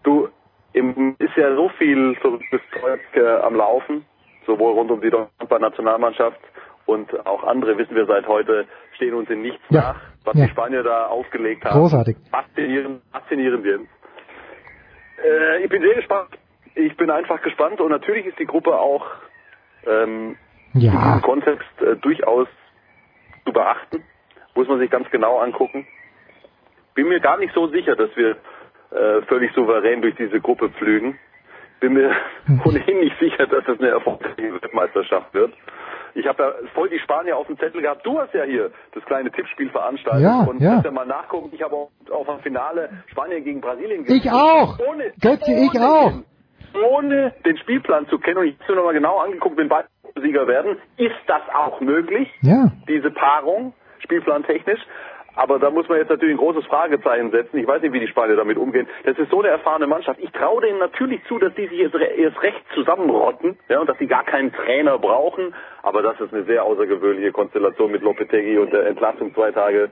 Du, 0.02 0.28
im, 0.72 1.16
ist 1.18 1.36
ja 1.36 1.54
so 1.56 1.68
viel 1.70 2.14
verrücktes 2.16 2.60
Zeug 2.80 3.00
äh, 3.14 3.26
am 3.42 3.54
Laufen, 3.56 4.04
sowohl 4.46 4.72
rund 4.72 4.90
um 4.90 5.00
die 5.00 5.10
Nationalmannschaft 5.58 6.40
und 6.86 7.26
auch 7.26 7.44
andere 7.44 7.78
wissen 7.78 7.94
wir 7.94 8.06
seit 8.06 8.26
heute, 8.26 8.66
stehen 8.96 9.14
uns 9.14 9.30
in 9.30 9.42
nichts 9.42 9.62
Ja. 9.70 9.80
nach, 9.80 10.00
was 10.24 10.34
Ja. 10.36 10.44
die 10.46 10.50
Spanier 10.50 10.82
da 10.82 11.06
aufgelegt 11.06 11.64
haben. 11.64 11.78
Großartig. 11.80 12.16
Faszinierend, 12.30 13.02
faszinierend 13.12 13.64
Jens. 13.64 13.88
Äh, 15.24 15.62
ich 15.64 15.68
bin 15.70 15.82
sehr 15.82 15.94
gespannt. 15.94 16.30
Ich 16.74 16.96
bin 16.96 17.10
einfach 17.10 17.40
gespannt 17.42 17.80
und 17.80 17.90
natürlich 17.90 18.26
ist 18.26 18.38
die 18.38 18.46
Gruppe 18.46 18.76
auch 18.78 19.06
ähm, 19.86 20.36
Ja. 20.74 20.90
diesem 20.92 21.22
Kontext 21.22 21.68
äh, 21.82 21.96
durchaus 21.96 22.48
zu 23.44 23.52
beachten. 23.52 24.04
Muss 24.54 24.68
man 24.68 24.78
sich 24.78 24.90
ganz 24.90 25.08
genau 25.10 25.38
angucken. 25.38 25.86
Bin 26.94 27.08
mir 27.08 27.20
gar 27.20 27.38
nicht 27.38 27.54
so 27.54 27.68
sicher, 27.68 27.96
dass 27.96 28.14
wir 28.16 28.36
äh, 28.90 29.22
völlig 29.22 29.52
souverän 29.54 30.02
durch 30.02 30.14
diese 30.16 30.40
Gruppe 30.40 30.68
pflügen. 30.70 31.18
Bin 31.80 31.94
mir 31.94 32.14
ohnehin 32.64 33.00
nicht 33.00 33.18
sicher, 33.18 33.46
dass 33.46 33.66
es 33.66 33.78
eine 33.80 33.88
erfolgreiche 33.88 34.52
Weltmeisterschaft 34.62 35.32
wird. 35.34 35.52
Ich 36.14 36.26
habe 36.26 36.42
ja 36.42 36.52
voll 36.74 36.90
die 36.90 36.98
Spanier 36.98 37.38
auf 37.38 37.46
dem 37.46 37.58
Zettel 37.58 37.80
gehabt. 37.80 38.04
Du 38.04 38.18
hast 38.20 38.34
ja 38.34 38.44
hier 38.44 38.70
das 38.92 39.02
kleine 39.06 39.30
Tippspiel 39.30 39.70
veranstaltet 39.70 40.22
Ja, 40.22 40.42
und 40.42 40.60
ja. 40.60 40.72
kannst 40.72 40.84
ja 40.84 40.90
mal 40.90 41.06
nachgucken. 41.06 41.48
Ich 41.52 41.62
habe 41.62 41.74
auch 41.74 41.90
auf 42.10 42.28
ein 42.28 42.40
Finale 42.40 42.90
Spanien 43.06 43.42
gegen 43.42 43.62
Brasilien 43.62 44.04
gesehen. 44.04 44.20
Ich 44.20 44.30
auch! 44.30 44.78
Ohne, 44.78 45.12
Götze, 45.20 45.52
ich 45.52 45.74
ohne 45.74 45.88
auch! 45.88 46.10
Den, 46.12 46.24
ohne 46.74 47.32
den 47.44 47.56
Spielplan 47.58 48.06
zu 48.08 48.18
kennen 48.18 48.38
und 48.38 48.46
ich 48.46 48.54
habe 48.60 48.72
mir 48.72 48.76
nochmal 48.76 48.94
genau 48.94 49.18
angeguckt, 49.18 49.56
wenn 49.56 49.68
beide 49.68 49.88
Sieger 50.20 50.46
werden, 50.46 50.76
ist 50.98 51.14
das 51.26 51.42
auch 51.54 51.80
möglich? 51.80 52.28
Ja. 52.42 52.70
diese 52.88 53.10
Paarung, 53.10 53.72
spielplantechnisch. 54.00 54.80
Aber 55.34 55.58
da 55.58 55.70
muss 55.70 55.88
man 55.88 55.96
jetzt 55.96 56.10
natürlich 56.10 56.34
ein 56.34 56.38
großes 56.38 56.66
Fragezeichen 56.66 57.30
setzen. 57.30 57.56
Ich 57.56 57.66
weiß 57.66 57.80
nicht, 57.80 57.94
wie 57.94 58.00
die 58.00 58.08
Spanier 58.08 58.36
damit 58.36 58.58
umgehen. 58.58 58.86
Das 59.04 59.16
ist 59.16 59.30
so 59.30 59.38
eine 59.38 59.48
erfahrene 59.48 59.86
Mannschaft. 59.86 60.20
Ich 60.20 60.30
traue 60.32 60.60
denen 60.60 60.78
natürlich 60.78 61.24
zu, 61.24 61.38
dass 61.38 61.54
die 61.54 61.66
sich 61.68 61.78
jetzt 61.78 61.94
re- 61.94 62.04
erst 62.04 62.42
recht 62.42 62.62
zusammenrotten 62.74 63.58
ja, 63.70 63.80
und 63.80 63.88
dass 63.88 63.96
sie 63.96 64.06
gar 64.06 64.24
keinen 64.24 64.52
Trainer 64.52 64.98
brauchen. 64.98 65.54
Aber 65.82 66.02
das 66.02 66.20
ist 66.20 66.34
eine 66.34 66.42
sehr 66.44 66.62
außergewöhnliche 66.64 67.32
Konstellation 67.32 67.90
mit 67.92 68.02
Lopetegui 68.02 68.58
und 68.58 68.74
der 68.74 68.84
Entlassung 68.86 69.32
zwei 69.34 69.52
Tage 69.52 69.90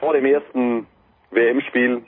vor 0.00 0.14
dem 0.14 0.24
ersten 0.24 0.86
WM-Spiel. 1.32 2.04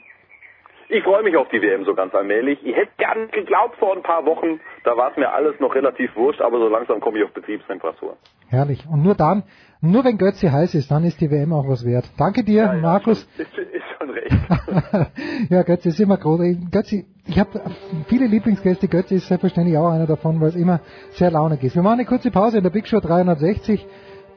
Ich 0.87 1.03
freue 1.03 1.23
mich 1.23 1.35
auf 1.35 1.49
die 1.49 1.61
WM 1.61 1.83
so 1.83 1.95
ganz 1.95 2.13
allmählich. 2.13 2.59
Ich 2.63 2.75
hätte 2.75 2.91
gern 2.97 3.27
geglaubt 3.31 3.75
vor 3.77 3.95
ein 3.95 4.03
paar 4.03 4.25
Wochen, 4.25 4.59
da 4.83 4.95
war 4.95 5.11
es 5.11 5.17
mir 5.17 5.31
alles 5.33 5.59
noch 5.59 5.73
relativ 5.73 6.15
wurscht, 6.15 6.41
aber 6.41 6.59
so 6.59 6.67
langsam 6.67 6.99
komme 6.99 7.17
ich 7.17 7.23
auf 7.23 7.31
Betriebstemperatur. 7.33 8.17
Herrlich. 8.49 8.85
Und 8.91 9.01
nur 9.01 9.15
dann, 9.15 9.43
nur 9.81 10.03
wenn 10.03 10.17
Götze 10.17 10.51
heiß 10.51 10.75
ist, 10.75 10.91
dann 10.91 11.03
ist 11.03 11.19
die 11.19 11.31
WM 11.31 11.53
auch 11.53 11.67
was 11.67 11.85
wert. 11.85 12.05
Danke 12.17 12.43
dir, 12.43 12.77
Markus. 12.81 13.27
Ist, 13.37 13.57
ist 13.57 13.83
schon 13.97 14.09
recht. 14.11 14.31
ja, 15.49 15.63
Götze 15.63 15.89
ist 15.89 15.99
immer 15.99 16.17
groß. 16.17 16.41
Götze, 16.71 17.03
ich 17.25 17.39
habe 17.39 17.61
viele 18.07 18.27
Lieblingsgäste. 18.27 18.87
Götze 18.87 19.15
ist 19.15 19.27
selbstverständlich 19.27 19.77
auch 19.77 19.89
einer 19.89 20.05
davon, 20.05 20.39
weil 20.39 20.49
es 20.49 20.55
immer 20.55 20.81
sehr 21.11 21.31
launig 21.31 21.63
ist. 21.63 21.75
Wir 21.75 21.81
machen 21.81 21.99
eine 21.99 22.05
kurze 22.05 22.29
Pause 22.29 22.57
in 22.57 22.63
der 22.63 22.69
Big 22.69 22.87
Show 22.87 22.99
360. 22.99 23.85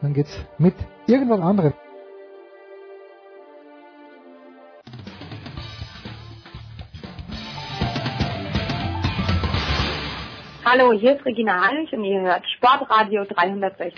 Dann 0.00 0.14
geht's 0.14 0.46
mit 0.58 0.74
irgendwas 1.06 1.40
anderem. 1.40 1.74
Hallo, 10.70 10.92
hier 10.92 11.16
ist 11.16 11.24
Regina 11.24 11.66
Heinrich 11.66 11.90
und 11.94 12.05
ihr 12.05 12.20
hört 12.20 12.44
Sportradio 12.58 13.24
360. 13.24 13.94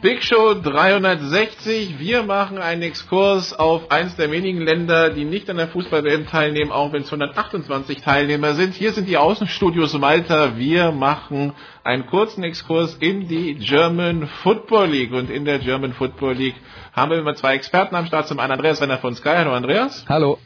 Big 0.00 0.24
Show 0.24 0.54
360. 0.54 2.00
Wir 2.00 2.24
machen 2.24 2.58
einen 2.58 2.82
Exkurs 2.82 3.56
auf 3.56 3.92
eins 3.92 4.16
der 4.16 4.32
wenigen 4.32 4.60
Länder, 4.62 5.10
die 5.10 5.24
nicht 5.24 5.48
an 5.48 5.58
der 5.58 5.68
Fußball-WM 5.68 6.26
teilnehmen, 6.26 6.72
auch 6.72 6.92
wenn 6.92 7.02
es 7.02 7.12
128 7.12 8.02
Teilnehmer 8.02 8.54
sind. 8.54 8.74
Hier 8.74 8.90
sind 8.90 9.06
die 9.06 9.16
Außenstudios 9.16 9.96
Malta. 9.96 10.56
Wir 10.56 10.90
machen 10.90 11.52
einen 11.84 12.06
kurzen 12.06 12.42
Exkurs 12.42 12.96
in 12.96 13.28
die 13.28 13.54
German 13.54 14.26
Football 14.42 14.88
League. 14.88 15.12
Und 15.12 15.30
in 15.30 15.44
der 15.44 15.60
German 15.60 15.92
Football 15.92 16.34
League 16.34 16.56
haben 16.92 17.12
wir 17.12 17.18
immer 17.18 17.36
zwei 17.36 17.54
Experten 17.54 17.94
am 17.94 18.06
Start. 18.06 18.26
Zum 18.26 18.40
einen 18.40 18.50
Andreas 18.50 18.82
Renner 18.82 18.98
von 18.98 19.14
Sky. 19.14 19.34
Hallo 19.36 19.52
Andreas. 19.52 20.04
Hallo. 20.08 20.36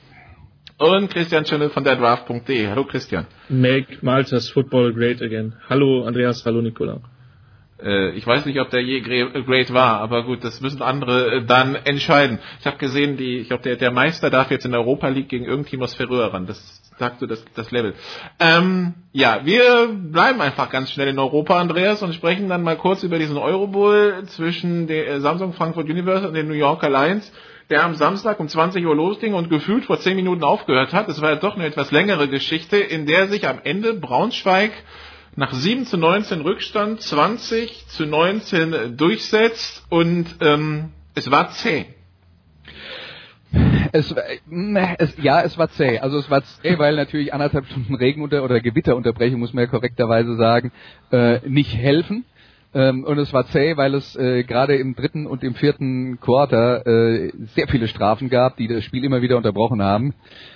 Und 0.78 1.08
Christian 1.10 1.46
Schöne 1.46 1.70
von 1.70 1.84
der 1.84 1.96
Draft.de. 1.96 2.68
Hallo 2.68 2.84
Christian. 2.84 3.26
Make 3.48 3.96
Maltas 4.02 4.50
Football 4.50 4.92
great 4.92 5.22
again. 5.22 5.55
Hallo 5.70 6.05
Andreas, 6.05 6.44
hallo 6.44 6.60
Nikola. 6.60 7.00
Äh, 7.82 8.10
ich 8.10 8.26
weiß 8.26 8.44
nicht, 8.44 8.60
ob 8.60 8.68
der 8.68 8.82
je 8.82 9.00
great 9.00 9.72
war, 9.72 10.00
aber 10.00 10.24
gut, 10.24 10.44
das 10.44 10.60
müssen 10.60 10.82
andere 10.82 11.36
äh, 11.36 11.44
dann 11.46 11.76
entscheiden. 11.76 12.40
Ich 12.60 12.66
habe 12.66 12.76
gesehen, 12.76 13.16
die, 13.16 13.38
ich 13.38 13.48
glaube, 13.48 13.62
der, 13.62 13.76
der 13.76 13.90
Meister 13.90 14.28
darf 14.28 14.50
jetzt 14.50 14.66
in 14.66 14.74
Europa 14.74 15.08
League 15.08 15.30
gegen 15.30 15.46
irgendein 15.46 15.70
Team 15.70 15.82
aus 15.82 15.94
Färöer 15.94 16.34
ran. 16.34 16.46
Das 16.46 16.82
sagt 16.98 17.20
so 17.20 17.26
das, 17.26 17.42
das 17.55 17.70
Level. 17.70 17.94
Ähm, 18.38 18.92
ja, 19.12 19.40
wir 19.44 19.88
bleiben 19.88 20.42
einfach 20.42 20.68
ganz 20.68 20.90
schnell 20.90 21.08
in 21.08 21.18
Europa, 21.18 21.58
Andreas, 21.58 22.02
und 22.02 22.14
sprechen 22.14 22.50
dann 22.50 22.62
mal 22.62 22.76
kurz 22.76 23.02
über 23.02 23.18
diesen 23.18 23.38
Eurobowl 23.38 24.24
zwischen 24.26 24.88
der 24.88 25.08
äh, 25.08 25.20
Samsung 25.20 25.55
Frankfurt 25.55 25.88
Universe 25.88 26.28
und 26.28 26.34
den 26.34 26.48
New 26.48 26.55
Yorker 26.55 26.90
Lions 26.90 27.32
der 27.70 27.84
am 27.84 27.94
Samstag 27.94 28.38
um 28.38 28.48
20 28.48 28.84
Uhr 28.86 28.94
losging 28.94 29.34
und 29.34 29.50
gefühlt 29.50 29.84
vor 29.84 29.98
10 29.98 30.16
Minuten 30.16 30.44
aufgehört 30.44 30.92
hat. 30.92 31.08
Es 31.08 31.20
war 31.20 31.30
ja 31.30 31.36
doch 31.36 31.56
eine 31.56 31.66
etwas 31.66 31.90
längere 31.90 32.28
Geschichte, 32.28 32.76
in 32.76 33.06
der 33.06 33.28
sich 33.28 33.48
am 33.48 33.60
Ende 33.64 33.94
Braunschweig 33.94 34.72
nach 35.34 35.52
7 35.52 35.84
zu 35.84 35.98
19 35.98 36.40
Rückstand 36.40 37.02
20 37.02 37.88
zu 37.88 38.06
19 38.06 38.96
durchsetzt 38.96 39.84
und 39.90 40.36
ähm, 40.40 40.92
es 41.14 41.30
war 41.30 41.50
zäh. 41.50 41.86
Es, 43.92 44.14
es, 44.98 45.14
ja, 45.22 45.42
es 45.42 45.56
war 45.56 45.68
zäh. 45.70 45.98
Also 46.00 46.18
es 46.18 46.30
war 46.30 46.42
zäh, 46.42 46.78
weil 46.78 46.96
natürlich 46.96 47.32
anderthalb 47.32 47.66
Stunden 47.66 47.94
Regen 47.94 48.22
oder 48.22 48.60
Gewitterunterbrechung, 48.60 49.38
muss 49.38 49.54
man 49.54 49.64
ja 49.64 49.70
korrekterweise 49.70 50.36
sagen, 50.36 50.72
äh, 51.10 51.40
nicht 51.48 51.74
helfen. 51.74 52.24
Ähm, 52.74 53.04
und 53.04 53.18
es 53.18 53.32
war 53.32 53.46
zäh, 53.46 53.76
weil 53.76 53.94
es 53.94 54.16
äh, 54.16 54.42
gerade 54.44 54.76
im 54.76 54.94
dritten 54.94 55.26
und 55.26 55.42
im 55.42 55.54
vierten 55.54 56.20
Quarter 56.20 56.86
äh, 56.86 57.32
sehr 57.54 57.68
viele 57.68 57.88
Strafen 57.88 58.28
gab, 58.28 58.56
die 58.56 58.68
das 58.68 58.84
Spiel 58.84 59.04
immer 59.04 59.22
wieder 59.22 59.36
unterbrochen 59.36 59.82
haben. 59.82 60.14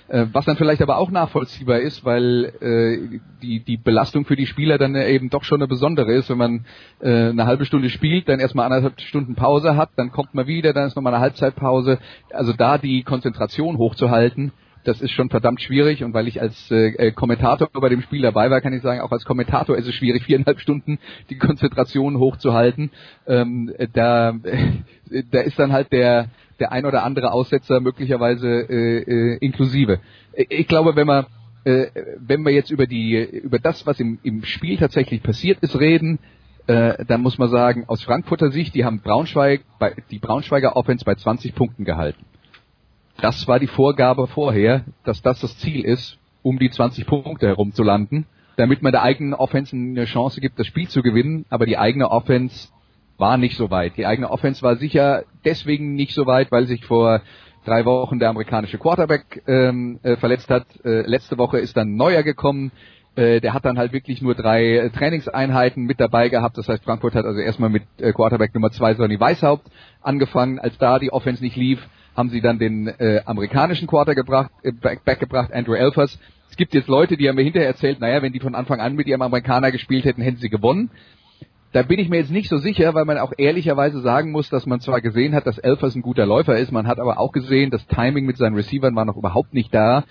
Äh, 0.08 0.26
was 0.32 0.44
dann 0.44 0.56
vielleicht 0.56 0.82
aber 0.82 0.98
auch 0.98 1.10
nachvollziehbar 1.10 1.78
ist, 1.78 2.04
weil 2.04 2.52
äh, 2.60 3.20
die, 3.42 3.60
die 3.60 3.76
Belastung 3.76 4.24
für 4.24 4.36
die 4.36 4.46
Spieler 4.46 4.76
dann 4.76 4.96
eben 4.96 5.30
doch 5.30 5.44
schon 5.44 5.60
eine 5.60 5.68
besondere 5.68 6.12
ist, 6.12 6.28
wenn 6.28 6.38
man 6.38 6.64
äh, 7.00 7.28
eine 7.30 7.46
halbe 7.46 7.64
Stunde 7.64 7.90
spielt, 7.90 8.28
dann 8.28 8.40
erstmal 8.40 8.66
anderthalb 8.66 9.00
Stunden 9.00 9.34
Pause 9.34 9.76
hat, 9.76 9.90
dann 9.96 10.10
kommt 10.10 10.34
man 10.34 10.46
wieder, 10.46 10.72
dann 10.72 10.88
ist 10.88 10.96
nochmal 10.96 11.14
eine 11.14 11.22
Halbzeitpause. 11.22 11.98
Also 12.32 12.52
da 12.52 12.76
die 12.76 13.02
Konzentration 13.02 13.78
hochzuhalten, 13.78 14.52
das 14.84 15.00
ist 15.00 15.10
schon 15.10 15.30
verdammt 15.30 15.60
schwierig 15.60 16.02
und 16.04 16.14
weil 16.14 16.28
ich 16.28 16.40
als 16.40 16.70
äh, 16.70 16.88
äh, 16.94 17.12
Kommentator 17.12 17.68
bei 17.72 17.88
dem 17.88 18.02
Spiel 18.02 18.22
dabei 18.22 18.50
war, 18.50 18.60
kann 18.60 18.72
ich 18.72 18.82
sagen, 18.82 19.00
auch 19.00 19.12
als 19.12 19.24
Kommentator 19.24 19.76
ist 19.76 19.86
es 19.86 19.94
schwierig, 19.94 20.24
viereinhalb 20.24 20.60
Stunden 20.60 20.98
die 21.28 21.38
Konzentration 21.38 22.18
hochzuhalten. 22.18 22.90
Ähm, 23.26 23.72
da, 23.92 24.30
äh, 24.30 25.22
da 25.30 25.40
ist 25.40 25.58
dann 25.58 25.72
halt 25.72 25.92
der 25.92 26.28
der 26.60 26.72
ein 26.72 26.84
oder 26.84 27.04
andere 27.04 27.32
Aussetzer 27.32 27.80
möglicherweise 27.80 28.46
äh, 28.46 28.98
äh, 28.98 29.38
inklusive. 29.40 30.00
Ich 30.34 30.68
glaube, 30.68 30.94
wenn 30.94 31.06
man 31.06 31.26
äh, 31.64 31.86
wenn 32.18 32.42
wir 32.42 32.52
jetzt 32.52 32.70
über 32.70 32.86
die 32.86 33.16
über 33.16 33.58
das, 33.58 33.86
was 33.86 33.98
im, 33.98 34.18
im 34.22 34.44
Spiel 34.44 34.76
tatsächlich 34.76 35.22
passiert 35.22 35.58
ist, 35.60 35.78
reden, 35.78 36.18
äh, 36.66 37.04
dann 37.06 37.22
muss 37.22 37.38
man 37.38 37.48
sagen, 37.48 37.84
aus 37.88 38.02
Frankfurter 38.02 38.50
Sicht, 38.50 38.74
die 38.74 38.84
haben 38.84 39.00
Braunschweig 39.00 39.62
bei, 39.78 39.94
die 40.10 40.18
Braunschweiger 40.18 40.76
Offense 40.76 41.04
bei 41.04 41.14
20 41.14 41.54
Punkten 41.54 41.84
gehalten. 41.84 42.24
Das 43.20 43.46
war 43.46 43.58
die 43.58 43.66
Vorgabe 43.66 44.26
vorher, 44.26 44.84
dass 45.04 45.20
das 45.20 45.40
das 45.40 45.58
Ziel 45.58 45.84
ist, 45.84 46.18
um 46.42 46.58
die 46.58 46.70
20 46.70 47.06
Punkte 47.06 47.48
herum 47.48 47.72
zu 47.72 47.82
landen, 47.82 48.26
damit 48.56 48.82
man 48.82 48.92
der 48.92 49.02
eigenen 49.02 49.34
Offense 49.34 49.76
eine 49.76 50.06
Chance 50.06 50.40
gibt, 50.40 50.58
das 50.58 50.66
Spiel 50.66 50.88
zu 50.88 51.02
gewinnen. 51.02 51.44
Aber 51.50 51.66
die 51.66 51.76
eigene 51.76 52.10
Offense 52.10 52.68
war 53.18 53.36
nicht 53.36 53.58
so 53.58 53.70
weit. 53.70 53.98
Die 53.98 54.06
eigene 54.06 54.30
Offense 54.30 54.62
war 54.62 54.76
sicher 54.76 55.24
deswegen 55.44 55.94
nicht 55.94 56.14
so 56.14 56.26
weit, 56.26 56.50
weil 56.50 56.66
sich 56.66 56.86
vor 56.86 57.20
drei 57.66 57.84
Wochen 57.84 58.18
der 58.18 58.30
amerikanische 58.30 58.78
Quarterback 58.78 59.42
ähm, 59.46 60.00
äh, 60.02 60.16
verletzt 60.16 60.48
hat. 60.48 60.64
Äh, 60.82 61.02
letzte 61.02 61.36
Woche 61.36 61.58
ist 61.58 61.76
dann 61.76 61.96
Neuer 61.96 62.22
gekommen. 62.22 62.72
Äh, 63.16 63.42
der 63.42 63.52
hat 63.52 63.66
dann 63.66 63.76
halt 63.76 63.92
wirklich 63.92 64.22
nur 64.22 64.34
drei 64.34 64.76
äh, 64.78 64.90
Trainingseinheiten 64.90 65.84
mit 65.84 66.00
dabei 66.00 66.30
gehabt. 66.30 66.56
Das 66.56 66.68
heißt, 66.70 66.84
Frankfurt 66.84 67.14
hat 67.14 67.26
also 67.26 67.38
erstmal 67.38 67.68
mit 67.68 67.82
äh, 67.98 68.14
Quarterback 68.14 68.54
Nummer 68.54 68.70
zwei 68.70 68.94
Sonny 68.94 69.20
Weishaupt 69.20 69.66
angefangen. 70.00 70.58
Als 70.58 70.78
da 70.78 70.98
die 70.98 71.12
Offense 71.12 71.44
nicht 71.44 71.56
lief, 71.56 71.86
haben 72.16 72.30
sie 72.30 72.40
dann 72.40 72.58
den 72.58 72.88
äh, 72.88 73.22
amerikanischen 73.24 73.86
Quarter 73.86 74.14
gebracht, 74.14 74.50
äh, 74.62 74.72
back, 74.72 75.04
back 75.04 75.20
gebracht, 75.20 75.52
Andrew 75.52 75.74
Elfers. 75.74 76.18
Es 76.50 76.56
gibt 76.56 76.74
jetzt 76.74 76.88
Leute, 76.88 77.16
die 77.16 77.28
haben 77.28 77.36
mir 77.36 77.44
hinterher 77.44 77.68
erzählt, 77.68 78.00
naja, 78.00 78.22
wenn 78.22 78.32
die 78.32 78.40
von 78.40 78.54
Anfang 78.54 78.80
an 78.80 78.94
mit 78.94 79.06
ihrem 79.06 79.22
Amerikaner 79.22 79.70
gespielt 79.70 80.04
hätten, 80.04 80.22
hätten 80.22 80.38
sie 80.38 80.50
gewonnen. 80.50 80.90
Da 81.72 81.82
bin 81.82 82.00
ich 82.00 82.08
mir 82.08 82.16
jetzt 82.16 82.32
nicht 82.32 82.48
so 82.48 82.58
sicher, 82.58 82.94
weil 82.94 83.04
man 83.04 83.18
auch 83.18 83.32
ehrlicherweise 83.38 84.00
sagen 84.00 84.32
muss, 84.32 84.50
dass 84.50 84.66
man 84.66 84.80
zwar 84.80 85.00
gesehen 85.00 85.34
hat, 85.34 85.46
dass 85.46 85.58
Elfers 85.58 85.94
ein 85.94 86.02
guter 86.02 86.26
Läufer 86.26 86.58
ist, 86.58 86.72
man 86.72 86.88
hat 86.88 86.98
aber 86.98 87.20
auch 87.20 87.30
gesehen, 87.30 87.70
das 87.70 87.86
Timing 87.86 88.26
mit 88.26 88.36
seinen 88.36 88.56
Receivern 88.56 88.96
war 88.96 89.04
noch 89.04 89.16
überhaupt 89.16 89.54
nicht 89.54 89.72
da. 89.72 90.04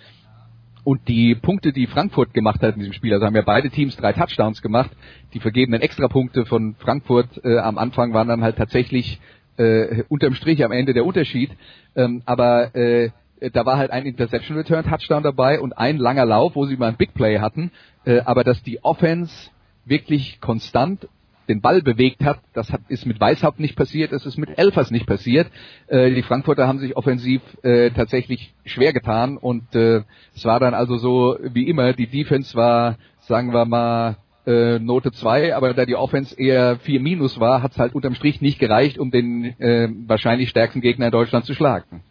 Und 0.86 1.10
die 1.10 1.36
Punkte, 1.36 1.74
die 1.74 1.88
Frankfurt 1.88 2.34
gemacht 2.34 2.62
hat 2.62 2.76
in 2.76 2.80
diesem 2.80 2.94
Spiel, 2.94 3.14
also 3.14 3.26
haben 3.26 3.36
ja 3.36 3.42
beide 3.42 3.70
Teams 3.70 3.98
drei 3.98 4.14
Touchdowns 4.14 4.62
gemacht. 4.62 4.90
Die 5.34 5.42
vergebenen 5.42 5.82
Extrapunkte 5.82 6.46
von 6.46 6.76
Frankfurt 6.80 7.28
äh, 7.44 7.58
am 7.58 7.78
Anfang 7.78 8.14
waren 8.14 8.30
dann 8.30 8.42
halt 8.42 8.56
tatsächlich 8.56 9.20
äh, 9.60 10.04
unterm 10.10 10.34
Strich 10.34 10.64
am 10.64 10.72
Ende 10.72 10.94
der 10.94 11.06
Unterschied. 11.06 11.52
Ähm, 11.96 12.24
aber 12.26 12.74
äh, 12.76 13.12
da 13.54 13.66
war 13.66 13.78
halt 13.78 13.92
ein 13.92 14.06
Interception 14.06 14.58
Return 14.58 14.86
Touchdown 14.86 15.24
dabei 15.24 15.60
und 15.60 15.74
ein 15.74 15.98
langer 15.98 16.26
Lauf, 16.26 16.56
wo 16.56 16.66
sie 16.66 16.78
mal 16.78 16.90
ein 16.90 16.98
Big 16.98 17.14
Play 17.14 17.40
hatten. 17.40 17.72
Äh, 18.06 18.22
aber 18.22 18.44
dass 18.44 18.64
die 18.64 18.84
Offense 18.84 19.50
wirklich 19.86 20.40
konstant 20.42 21.08
den 21.50 21.62
Ball 21.62 21.82
bewegt 21.82 22.24
hat, 22.24 22.40
das 22.54 22.72
hat, 22.72 22.82
ist 22.90 23.06
mit 23.06 23.20
Weishaupt 23.20 23.60
nicht 23.60 23.76
passiert, 23.76 24.12
es 24.12 24.26
ist 24.26 24.38
mit 24.38 24.58
Elfers 24.58 24.92
nicht 24.92 25.08
passiert. 25.08 25.50
Äh, 25.88 26.12
die 26.12 26.22
Frankfurter 26.22 26.68
haben 26.68 26.80
sich 26.80 26.96
offensiv 26.96 27.42
äh, 27.64 27.90
tatsächlich 27.90 28.54
schwer 28.66 28.94
getan 28.94 29.36
und 29.38 29.76
äh, 29.76 30.04
es 30.36 30.46
war 30.46 30.60
dann 30.60 30.76
also 30.76 30.98
so 30.98 31.38
wie 31.42 31.68
immer, 31.68 31.94
die 31.94 32.08
Defense 32.08 32.56
war, 32.56 32.98
sagen 33.22 33.52
wir 33.52 33.66
mal, 33.66 34.18
äh, 34.50 34.80
Note 34.80 35.12
2, 35.12 35.56
aber 35.56 35.74
da 35.74 35.86
die 35.86 35.96
Offense 35.96 36.38
eher 36.38 36.80
4 36.80 37.00
minus 37.00 37.40
war, 37.40 37.62
hat 37.62 37.74
es 37.74 37.78
halt 37.78 37.94
unterm 37.94 38.16
Strich 38.16 38.42
nicht 38.42 38.60
gereicht, 38.60 38.98
um 38.98 39.12
den 39.12 39.46
äh, 39.60 39.90
wahrscheinlich 40.08 40.50
stärksten 40.50 40.82
Gegner 40.82 41.06
in 41.08 41.12
Deutschland 41.12 41.46
zu 41.46 41.54
schlagen. 41.54 42.04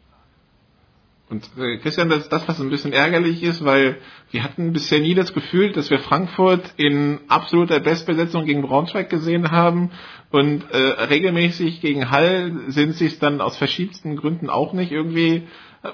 Und 1.30 1.50
äh, 1.58 1.76
Christian, 1.78 2.08
das 2.08 2.20
ist 2.20 2.32
das, 2.32 2.48
was 2.48 2.58
ein 2.60 2.70
bisschen 2.70 2.94
ärgerlich 2.94 3.42
ist, 3.42 3.62
weil 3.62 3.98
wir 4.30 4.42
hatten 4.42 4.72
bisher 4.72 5.00
nie 5.00 5.14
das 5.14 5.34
Gefühl, 5.34 5.72
dass 5.72 5.90
wir 5.90 5.98
Frankfurt 5.98 6.72
in 6.76 7.18
absoluter 7.28 7.80
Bestbesetzung 7.80 8.46
gegen 8.46 8.62
Braunschweig 8.62 9.10
gesehen 9.10 9.50
haben 9.50 9.90
und 10.30 10.64
äh, 10.70 10.76
regelmäßig 10.76 11.82
gegen 11.82 12.10
Hall 12.10 12.52
sind 12.68 12.92
sie 12.94 13.06
es 13.06 13.18
dann 13.18 13.42
aus 13.42 13.58
verschiedensten 13.58 14.16
Gründen 14.16 14.48
auch 14.48 14.72
nicht. 14.72 14.90
Irgendwie 14.90 15.42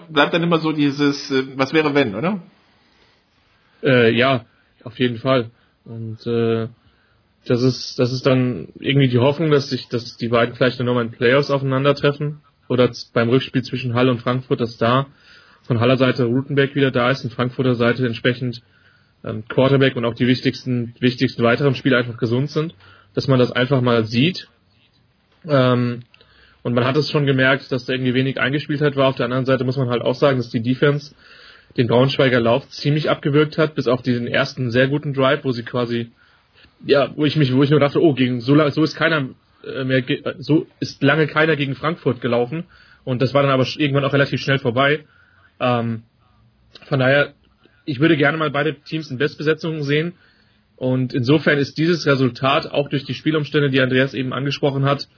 bleibt 0.08 0.34
dann 0.34 0.42
immer 0.42 0.58
so 0.58 0.72
dieses, 0.72 1.30
äh, 1.30 1.44
was 1.56 1.72
wäre 1.72 1.94
wenn, 1.94 2.14
oder? 2.14 2.40
Äh, 3.82 4.12
ja, 4.12 4.44
auf 4.84 4.98
jeden 5.00 5.18
Fall. 5.18 5.50
Und 5.84 6.26
äh, 6.26 6.68
das 7.46 7.62
ist 7.62 7.98
das 7.98 8.12
ist 8.12 8.26
dann 8.26 8.68
irgendwie 8.78 9.08
die 9.08 9.18
Hoffnung, 9.18 9.50
dass 9.50 9.68
sich 9.68 9.88
dass 9.88 10.16
die 10.16 10.28
beiden 10.28 10.54
vielleicht 10.54 10.80
nochmal 10.80 11.04
in 11.04 11.10
Playoffs 11.10 11.50
aufeinandertreffen 11.50 12.40
oder 12.68 12.90
beim 13.12 13.28
Rückspiel 13.28 13.62
zwischen 13.62 13.94
Halle 13.94 14.10
und 14.10 14.22
Frankfurt, 14.22 14.60
dass 14.60 14.78
da 14.78 15.06
von 15.62 15.80
Haller 15.80 15.96
Seite 15.96 16.24
Rutenberg 16.24 16.74
wieder 16.74 16.90
da 16.90 17.10
ist 17.10 17.24
und 17.24 17.32
Frankfurter 17.32 17.74
Seite 17.74 18.06
entsprechend 18.06 18.62
ähm, 19.24 19.44
Quarterback 19.48 19.96
und 19.96 20.04
auch 20.04 20.14
die 20.14 20.26
wichtigsten 20.26 20.94
wichtigsten 21.00 21.42
weiteren 21.42 21.74
Spieler 21.74 21.98
einfach 21.98 22.16
gesund 22.16 22.50
sind, 22.50 22.74
dass 23.14 23.28
man 23.28 23.38
das 23.38 23.52
einfach 23.52 23.80
mal 23.80 24.04
sieht. 24.04 24.48
Ähm, 25.46 26.00
und 26.62 26.72
man 26.72 26.84
hat 26.84 26.96
es 26.96 27.10
schon 27.10 27.26
gemerkt, 27.26 27.70
dass 27.72 27.84
da 27.84 27.92
irgendwie 27.92 28.14
wenig 28.14 28.40
eingespielt 28.40 28.80
hat 28.80 28.96
war. 28.96 29.08
Auf 29.08 29.16
der 29.16 29.26
anderen 29.26 29.44
Seite 29.44 29.64
muss 29.64 29.76
man 29.76 29.90
halt 29.90 30.00
auch 30.00 30.14
sagen, 30.14 30.38
dass 30.38 30.48
die 30.48 30.62
Defense 30.62 31.14
den 31.76 31.88
Braunschweiger 31.88 32.40
Lauf 32.40 32.68
ziemlich 32.68 33.10
abgewürgt 33.10 33.58
hat, 33.58 33.74
bis 33.74 33.88
auf 33.88 34.02
diesen 34.02 34.26
ersten 34.26 34.70
sehr 34.70 34.88
guten 34.88 35.12
Drive, 35.12 35.44
wo 35.44 35.52
sie 35.52 35.64
quasi, 35.64 36.10
ja, 36.84 37.12
wo 37.16 37.24
ich 37.24 37.36
mich, 37.36 37.52
wo 37.54 37.62
ich 37.62 37.70
nur 37.70 37.80
dachte, 37.80 38.00
oh, 38.02 38.14
gegen 38.14 38.40
so, 38.40 38.68
so 38.70 38.82
ist 38.82 38.94
keiner 38.94 39.30
äh, 39.64 39.84
mehr, 39.84 40.04
so 40.38 40.66
ist 40.80 41.02
lange 41.02 41.26
keiner 41.26 41.56
gegen 41.56 41.74
Frankfurt 41.74 42.20
gelaufen 42.20 42.64
und 43.04 43.22
das 43.22 43.34
war 43.34 43.42
dann 43.42 43.50
aber 43.50 43.66
irgendwann 43.76 44.04
auch 44.04 44.12
relativ 44.12 44.40
schnell 44.40 44.58
vorbei. 44.58 45.04
Ähm, 45.60 46.02
von 46.86 46.98
daher, 46.98 47.34
ich 47.84 48.00
würde 48.00 48.16
gerne 48.16 48.38
mal 48.38 48.50
beide 48.50 48.74
Teams 48.74 49.10
in 49.10 49.18
Bestbesetzungen 49.18 49.82
sehen 49.82 50.14
und 50.76 51.12
insofern 51.12 51.58
ist 51.58 51.78
dieses 51.78 52.06
Resultat 52.06 52.70
auch 52.70 52.88
durch 52.88 53.04
die 53.04 53.14
Spielumstände, 53.14 53.70
die 53.70 53.80
Andreas 53.80 54.14
eben 54.14 54.32
angesprochen 54.32 54.84
hat, 54.84 55.08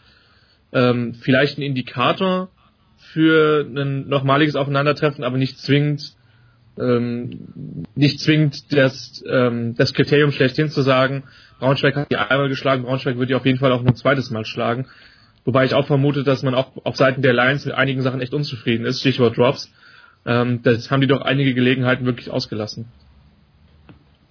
ähm, 0.72 1.14
vielleicht 1.14 1.58
ein 1.58 1.62
Indikator 1.62 2.50
für 2.98 3.64
ein 3.64 4.08
nochmaliges 4.08 4.56
Aufeinandertreffen, 4.56 5.24
aber 5.24 5.38
nicht 5.38 5.58
zwingend 5.58 6.16
ähm, 6.78 7.84
nicht 7.94 8.20
zwingend 8.20 8.72
das, 8.72 9.24
ähm, 9.30 9.74
das 9.76 9.94
Kriterium 9.94 10.32
schlechthin 10.32 10.68
zu 10.68 10.82
sagen, 10.82 11.24
Braunschweig 11.58 11.96
hat 11.96 12.10
die 12.10 12.16
einmal 12.16 12.48
geschlagen, 12.48 12.84
Braunschweig 12.84 13.16
wird 13.18 13.30
die 13.30 13.34
auf 13.34 13.46
jeden 13.46 13.58
Fall 13.58 13.72
auch 13.72 13.82
noch 13.82 13.92
ein 13.92 13.96
zweites 13.96 14.30
Mal 14.30 14.44
schlagen. 14.44 14.86
Wobei 15.44 15.64
ich 15.64 15.74
auch 15.74 15.86
vermute, 15.86 16.24
dass 16.24 16.42
man 16.42 16.54
auch 16.54 16.72
auf 16.84 16.96
Seiten 16.96 17.22
der 17.22 17.32
Lions 17.32 17.64
mit 17.64 17.74
einigen 17.74 18.02
Sachen 18.02 18.20
echt 18.20 18.34
unzufrieden 18.34 18.84
ist. 18.84 19.00
Stichwort 19.00 19.36
Drops. 19.36 19.72
Ähm, 20.26 20.60
das 20.62 20.90
haben 20.90 21.00
die 21.00 21.06
doch 21.06 21.22
einige 21.22 21.54
Gelegenheiten 21.54 22.04
wirklich 22.04 22.30
ausgelassen. 22.30 22.86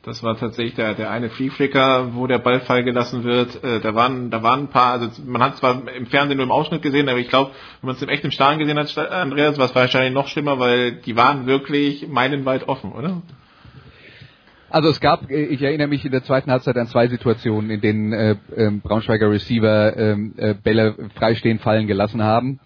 Das 0.05 0.21
war 0.21 0.37
tatsächlich 0.37 0.75
der, 0.75 0.93
der 0.93 1.09
eine 1.09 1.31
Free 1.31 1.49
Flicker, 1.49 2.13
wo 2.13 2.27
der 2.27 2.37
Ball 2.37 2.59
fallen 2.59 2.85
gelassen 2.85 3.23
wird. 3.23 3.63
Äh, 3.63 3.79
da 3.79 3.95
waren, 3.95 4.29
da 4.29 4.43
waren 4.43 4.65
ein 4.65 4.67
paar, 4.69 4.91
also 4.93 5.09
man 5.25 5.41
hat 5.41 5.57
zwar 5.57 5.81
im 5.89 6.05
Fernsehen 6.05 6.37
nur 6.37 6.45
im 6.45 6.51
Ausschnitt 6.51 6.83
gesehen, 6.83 7.09
aber 7.09 7.17
ich 7.17 7.27
glaube, 7.27 7.51
wenn 7.81 7.87
man 7.87 7.95
es 7.95 8.03
im 8.03 8.09
echten 8.09 8.31
Stadion 8.31 8.59
gesehen 8.59 8.77
hat, 8.77 8.95
Andreas, 9.11 9.57
war 9.57 9.65
es 9.65 9.73
wahrscheinlich 9.73 10.13
noch 10.13 10.27
schlimmer, 10.27 10.59
weil 10.59 10.91
die 10.91 11.15
waren 11.15 11.47
wirklich 11.47 12.07
meilenweit 12.07 12.67
offen, 12.67 12.91
oder? 12.91 13.23
Also 14.69 14.89
es 14.89 14.99
gab, 14.99 15.31
äh, 15.31 15.45
ich 15.45 15.63
erinnere 15.63 15.87
mich 15.87 16.05
in 16.05 16.11
der 16.11 16.23
zweiten 16.23 16.51
Halbzeit 16.51 16.77
an 16.77 16.85
zwei 16.85 17.07
Situationen, 17.07 17.71
in 17.71 17.81
denen 17.81 18.13
äh, 18.13 18.35
äh, 18.55 18.71
Braunschweiger 18.83 19.31
Receiver 19.31 19.97
ähm, 19.97 20.33
äh, 20.37 20.53
Bälle 20.53 20.95
freistehen 21.15 21.57
fallen 21.57 21.87
gelassen 21.87 22.21
haben. 22.21 22.59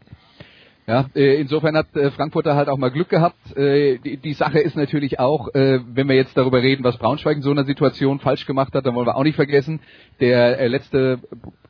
Ja, 0.90 1.06
äh, 1.14 1.40
insofern 1.40 1.78
hat 1.78 1.96
äh, 1.96 2.10
Frankfurter 2.10 2.56
halt 2.56 2.68
auch 2.68 2.80
mal 2.80 2.90
Glück 2.90 3.10
gehabt. 3.10 3.56
Äh, 3.56 4.00
die, 4.00 4.34
Sache 4.34 4.58
ist 4.58 4.76
natürlich 4.76 5.20
auch, 5.20 5.50
wenn 5.54 6.08
wir 6.08 6.16
jetzt 6.16 6.36
darüber 6.36 6.64
reden, 6.64 6.84
was 6.84 6.98
Braunschweig 6.98 7.38
in 7.38 7.44
so 7.44 7.52
einer 7.52 7.66
Situation 7.66 8.20
falsch 8.20 8.48
gemacht 8.48 8.74
hat, 8.74 8.86
dann 8.86 8.96
wollen 8.96 9.06
wir 9.06 9.16
auch 9.16 9.24
nicht 9.24 9.36
vergessen, 9.36 9.82
der 10.20 10.68
letzte 10.70 11.20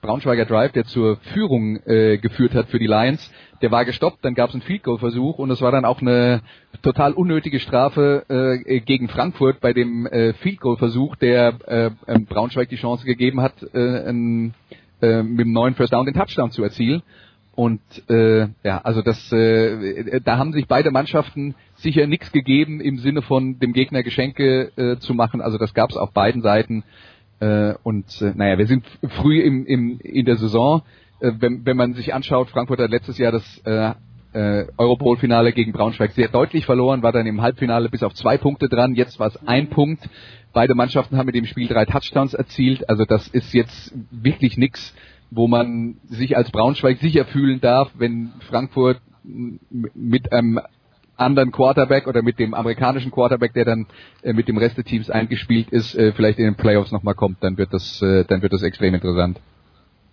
Braunschweiger 0.02 0.46
Drive, 0.46 0.72
der 0.72 0.86
zur 0.86 1.18
Führung 1.34 1.80
geführt 1.84 2.54
hat 2.54 2.68
für 2.68 2.78
die 2.80 2.88
Lions, 2.88 3.32
der 3.62 3.72
war 3.72 3.86
gestoppt, 3.86 4.24
dann 4.24 4.36
gab 4.36 4.50
es 4.50 4.56
einen 4.56 4.62
Field 4.62 4.84
Goal 4.84 5.00
Versuch 5.00 5.40
und 5.40 5.50
es 5.50 5.62
war 5.62 5.72
dann 5.72 5.86
auch 5.86 6.02
eine 6.02 6.42
total 6.84 7.14
unnötige 7.14 7.60
Strafe 7.60 8.62
gegen 8.86 9.10
Frankfurt 9.10 9.60
bei 9.62 9.74
dem 9.74 10.08
Field 10.42 10.60
Goal 10.60 10.78
Versuch, 10.78 11.16
der 11.16 11.56
äh, 11.66 12.20
Braunschweig 12.20 12.70
die 12.70 12.76
Chance 12.76 13.06
gegeben 13.06 13.42
hat, 13.42 13.56
mit 13.62 13.74
dem 13.74 14.54
neuen 15.02 15.76
First 15.76 15.94
Down 15.94 16.06
den 16.06 16.14
Touchdown 16.14 16.52
zu 16.52 16.64
erzielen. 16.64 17.02
Und 17.60 17.82
äh, 18.10 18.48
ja, 18.64 18.80
also 18.86 19.02
das, 19.02 19.34
äh, 19.34 20.22
da 20.22 20.38
haben 20.38 20.54
sich 20.54 20.66
beide 20.70 20.92
Mannschaften 20.92 21.56
sicher 21.76 22.08
nichts 22.08 22.32
gegeben 22.32 22.80
im 22.80 23.00
Sinne 23.00 23.22
von 23.22 23.60
dem 23.60 23.74
Gegner 23.74 24.02
Geschenke 24.02 24.72
äh, 24.78 24.98
zu 25.00 25.14
machen. 25.14 25.42
Also 25.42 25.58
das 25.58 25.74
gab 25.74 25.90
es 25.90 25.98
auf 25.98 26.14
beiden 26.14 26.42
Seiten. 26.42 26.86
Äh, 27.42 27.74
und 27.84 28.06
äh, 28.22 28.32
naja, 28.34 28.58
wir 28.60 28.66
sind 28.66 28.86
früh 29.10 29.42
im, 29.42 29.66
im, 29.66 30.00
in 30.00 30.24
der 30.24 30.38
Saison. 30.38 30.84
Äh, 31.20 31.34
wenn, 31.40 31.66
wenn 31.66 31.76
man 31.76 31.96
sich 31.96 32.14
anschaut, 32.14 32.50
Frankfurt 32.50 32.80
hat 32.80 32.92
letztes 32.92 33.18
Jahr 33.18 33.34
das 33.34 33.62
äh, 33.66 33.92
äh, 34.32 34.68
Europol-Finale 34.78 35.52
gegen 35.52 35.74
Braunschweig 35.74 36.12
sehr 36.12 36.30
deutlich 36.30 36.66
verloren, 36.66 37.04
war 37.04 37.12
dann 37.12 37.28
im 37.28 37.42
Halbfinale 37.42 37.90
bis 37.90 38.04
auf 38.04 38.14
zwei 38.14 38.38
Punkte 38.38 38.70
dran. 38.70 38.96
Jetzt 38.96 39.20
war 39.20 39.28
es 39.28 39.48
ein 39.48 39.68
Punkt. 39.68 40.10
Beide 40.54 40.76
Mannschaften 40.76 41.18
haben 41.18 41.26
mit 41.26 41.36
dem 41.36 41.46
Spiel 41.46 41.68
drei 41.68 41.84
Touchdowns 41.84 42.34
erzielt. 42.34 42.88
Also 42.88 43.04
das 43.04 43.28
ist 43.28 43.54
jetzt 43.54 43.94
wirklich 44.12 44.56
nichts 44.56 44.96
wo 45.32 45.48
man 45.48 45.98
sich 46.08 46.36
als 46.38 46.52
Braunschweig 46.52 47.00
sicher 47.00 47.26
fühlen 47.26 47.62
darf, 47.62 47.92
wenn 47.98 48.34
Frankfurt 48.50 49.02
mit 49.24 50.32
einem 50.32 50.60
anderen 51.18 51.52
Quarterback 51.52 52.08
oder 52.08 52.22
mit 52.22 52.40
dem 52.40 52.54
amerikanischen 52.54 53.12
Quarterback, 53.12 53.54
der 53.54 53.66
dann 53.66 53.88
äh, 54.24 54.34
mit 54.34 54.48
dem 54.48 54.58
Rest 54.58 54.78
des 54.78 54.86
Teams 54.86 55.10
eingespielt 55.10 55.70
ist, 55.70 55.96
äh, 55.96 56.14
vielleicht 56.14 56.40
in 56.40 56.46
den 56.46 56.56
Playoffs 56.56 56.92
nochmal 56.92 57.16
kommt, 57.16 57.44
dann 57.44 57.58
wird 57.58 57.74
das, 57.74 58.02
äh, 58.02 58.24
dann 58.26 58.42
wird 58.42 58.54
das 58.54 58.64
extrem 58.64 58.94
interessant. 58.94 59.40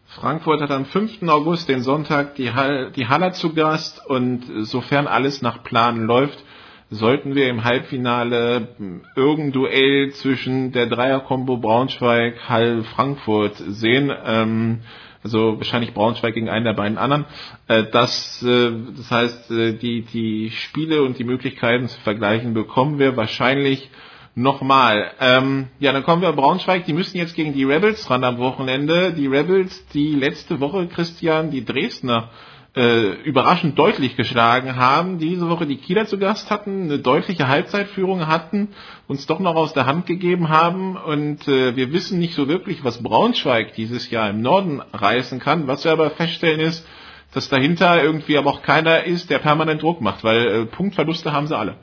Frankfurt 0.07 0.61
hat 0.61 0.71
am 0.71 0.85
5. 0.87 1.23
August, 1.29 1.69
den 1.69 1.81
Sonntag, 1.81 2.37
die, 2.37 2.53
Hall, 2.53 2.91
die 2.95 3.07
Haller 3.07 3.33
zu 3.33 3.55
Gast 3.55 4.05
und 4.07 4.45
sofern 4.63 5.07
alles 5.07 5.43
nach 5.43 5.63
Plan 5.63 6.07
läuft, 6.07 6.43
sollten 6.91 7.35
wir 7.35 7.49
im 7.49 7.65
Halbfinale 7.65 8.69
irgendein 9.17 9.53
Duell 9.53 10.11
zwischen 10.13 10.73
der 10.73 10.87
Dreier-Kombo 10.87 11.57
Braunschweig, 11.57 12.49
Hall, 12.49 12.85
Frankfurt 12.85 13.57
sehen. 13.57 14.13
Ähm, 14.25 14.81
also 15.27 15.59
wahrscheinlich 15.59 15.93
Braunschweig 15.93 16.35
gegen 16.35 16.49
einen 16.49 16.65
der 16.65 16.73
beiden 16.73 16.99
anderen. 16.99 17.25
Äh, 17.67 17.85
das, 17.91 18.43
äh, 18.45 18.71
das 18.97 19.11
heißt, 19.11 19.51
äh, 19.51 19.73
die, 19.73 20.03
die 20.03 20.51
Spiele 20.51 21.03
und 21.03 21.19
die 21.19 21.25
Möglichkeiten 21.25 21.89
zu 21.89 22.01
vergleichen 22.01 22.55
bekommen 22.55 23.01
wir 23.01 23.17
wahrscheinlich 23.17 23.91
nochmal. 24.37 25.11
Ähm, 25.21 25.67
ja, 25.81 25.93
dann 25.93 26.05
kommen 26.05 26.23
wir 26.23 26.33
Braunschweig, 26.33 26.85
die 26.85 26.93
müssen 26.93 27.17
jetzt 27.17 27.35
gegen 27.35 27.55
die 27.55 27.65
Rebels 27.65 28.09
ran 28.09 28.23
am 28.23 28.39
Wochenende. 28.39 29.13
Die 29.13 29.27
Rebels, 29.27 29.85
die 29.89 30.15
letzte 30.15 30.61
Woche, 30.61 30.87
Christian, 30.87 31.51
die 31.51 31.65
Dresdner 31.65 32.31
äh, 32.77 33.15
überraschend 33.23 33.79
deutlich 33.79 34.17
geschlagen 34.17 34.77
haben, 34.77 35.19
diese 35.19 35.49
Woche 35.49 35.67
die 35.67 35.79
Kieler 35.79 36.07
zu 36.07 36.19
Gast 36.19 36.51
hatten, 36.51 36.83
eine 36.83 36.99
deutliche 36.99 37.49
Halbzeitführung 37.49 38.27
hatten, 38.27 38.69
uns 39.09 39.27
doch 39.27 39.41
noch 39.41 39.55
aus 39.55 39.73
der 39.73 39.87
Hand 39.87 40.05
gegeben 40.05 40.51
haben 40.51 40.97
und 40.97 41.49
äh, 41.49 41.75
wir 41.75 41.93
wissen 41.93 42.19
nicht 42.19 42.35
so 42.35 42.49
wirklich, 42.49 42.85
was 42.85 43.03
Braunschweig 43.03 43.73
dieses 43.73 44.11
Jahr 44.11 44.29
im 44.29 44.43
Norden 44.43 44.83
reißen 44.93 45.41
kann. 45.41 45.67
Was 45.67 45.85
wir 45.85 45.93
aber 45.93 46.11
feststellen 46.11 46.61
ist, 46.61 46.87
dass 47.33 47.49
dahinter 47.49 48.03
irgendwie 48.03 48.37
aber 48.37 48.51
auch 48.51 48.63
keiner 48.63 49.05
ist, 49.05 49.31
der 49.31 49.39
permanent 49.39 49.83
Druck 49.83 50.03
macht, 50.03 50.23
weil 50.23 50.47
äh, 50.47 50.67
Punktverluste 50.67 51.33
haben 51.33 51.47
sie 51.47 51.57
alle. 51.57 51.77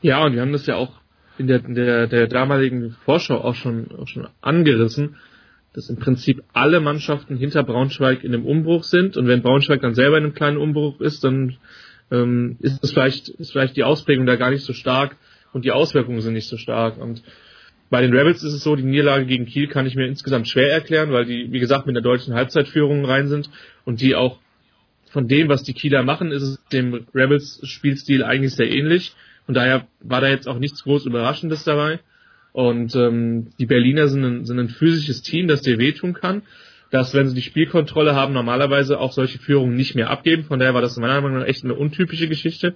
Ja, 0.00 0.24
und 0.24 0.34
wir 0.34 0.42
haben 0.42 0.52
das 0.52 0.66
ja 0.66 0.74
auch 0.74 0.90
in 1.38 1.46
der, 1.46 1.60
der, 1.60 2.08
der 2.08 2.26
damaligen 2.26 2.96
Vorschau 3.04 3.36
auch 3.36 3.54
schon, 3.54 3.88
auch 3.96 4.08
schon 4.08 4.26
angerissen 4.40 5.16
dass 5.76 5.90
im 5.90 5.96
Prinzip 5.96 6.42
alle 6.54 6.80
Mannschaften 6.80 7.36
hinter 7.36 7.62
Braunschweig 7.62 8.24
in 8.24 8.32
einem 8.32 8.46
Umbruch 8.46 8.82
sind 8.82 9.18
und 9.18 9.28
wenn 9.28 9.42
Braunschweig 9.42 9.82
dann 9.82 9.94
selber 9.94 10.16
in 10.16 10.24
einem 10.24 10.34
kleinen 10.34 10.56
Umbruch 10.56 11.00
ist, 11.00 11.22
dann 11.22 11.58
ähm, 12.10 12.56
ist 12.60 12.82
es 12.82 12.92
vielleicht, 12.92 13.28
ist 13.28 13.52
vielleicht 13.52 13.76
die 13.76 13.84
Ausprägung 13.84 14.24
da 14.24 14.36
gar 14.36 14.50
nicht 14.50 14.64
so 14.64 14.72
stark 14.72 15.16
und 15.52 15.66
die 15.66 15.72
Auswirkungen 15.72 16.22
sind 16.22 16.32
nicht 16.32 16.48
so 16.48 16.56
stark. 16.56 16.96
Und 16.96 17.22
bei 17.90 18.00
den 18.00 18.16
Rebels 18.16 18.42
ist 18.42 18.54
es 18.54 18.62
so, 18.62 18.74
die 18.74 18.84
Niederlage 18.84 19.26
gegen 19.26 19.44
Kiel 19.44 19.68
kann 19.68 19.86
ich 19.86 19.96
mir 19.96 20.06
insgesamt 20.06 20.48
schwer 20.48 20.72
erklären, 20.72 21.12
weil 21.12 21.26
die, 21.26 21.52
wie 21.52 21.60
gesagt, 21.60 21.86
mit 21.86 21.94
einer 21.94 22.02
deutschen 22.02 22.32
Halbzeitführung 22.32 23.04
rein 23.04 23.28
sind 23.28 23.50
und 23.84 24.00
die 24.00 24.14
auch 24.14 24.38
von 25.10 25.28
dem, 25.28 25.50
was 25.50 25.62
die 25.62 25.74
Kieler 25.74 26.02
machen, 26.02 26.32
ist 26.32 26.42
es 26.42 26.64
dem 26.72 27.06
Rebels 27.14 27.60
Spielstil 27.64 28.24
eigentlich 28.24 28.54
sehr 28.54 28.70
ähnlich. 28.70 29.14
Und 29.46 29.54
daher 29.54 29.86
war 30.00 30.22
da 30.22 30.28
jetzt 30.28 30.48
auch 30.48 30.58
nichts 30.58 30.84
groß 30.84 31.04
Überraschendes 31.04 31.64
dabei. 31.64 32.00
Und 32.56 32.96
ähm, 32.96 33.48
die 33.58 33.66
Berliner 33.66 34.08
sind 34.08 34.24
ein, 34.24 34.46
sind 34.46 34.58
ein 34.58 34.70
physisches 34.70 35.20
Team, 35.20 35.46
das 35.46 35.60
dir 35.60 35.76
wehtun 35.76 36.14
kann. 36.14 36.40
Dass, 36.90 37.12
wenn 37.12 37.28
sie 37.28 37.34
die 37.34 37.42
Spielkontrolle 37.42 38.14
haben, 38.14 38.32
normalerweise 38.32 38.98
auch 38.98 39.12
solche 39.12 39.38
Führungen 39.38 39.76
nicht 39.76 39.94
mehr 39.94 40.08
abgeben. 40.08 40.44
Von 40.44 40.58
daher 40.58 40.72
war 40.72 40.80
das 40.80 40.96
meiner 40.96 41.20
Meinung 41.20 41.40
nach 41.40 41.46
echt 41.46 41.64
eine 41.64 41.74
untypische 41.74 42.28
Geschichte. 42.28 42.74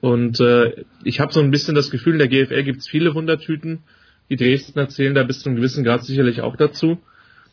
Und 0.00 0.40
äh, 0.40 0.86
ich 1.04 1.20
habe 1.20 1.30
so 1.30 1.40
ein 1.40 1.50
bisschen 1.50 1.74
das 1.74 1.90
Gefühl, 1.90 2.14
in 2.14 2.20
der 2.20 2.28
GFL 2.28 2.62
gibt 2.62 2.78
es 2.78 2.88
viele 2.88 3.14
Wundertüten. 3.14 3.80
Die 4.30 4.36
Dresdner 4.36 4.88
zählen 4.88 5.14
da 5.14 5.24
bis 5.24 5.40
zu 5.40 5.50
einem 5.50 5.56
gewissen 5.56 5.84
Grad 5.84 6.02
sicherlich 6.02 6.40
auch 6.40 6.56
dazu. 6.56 7.02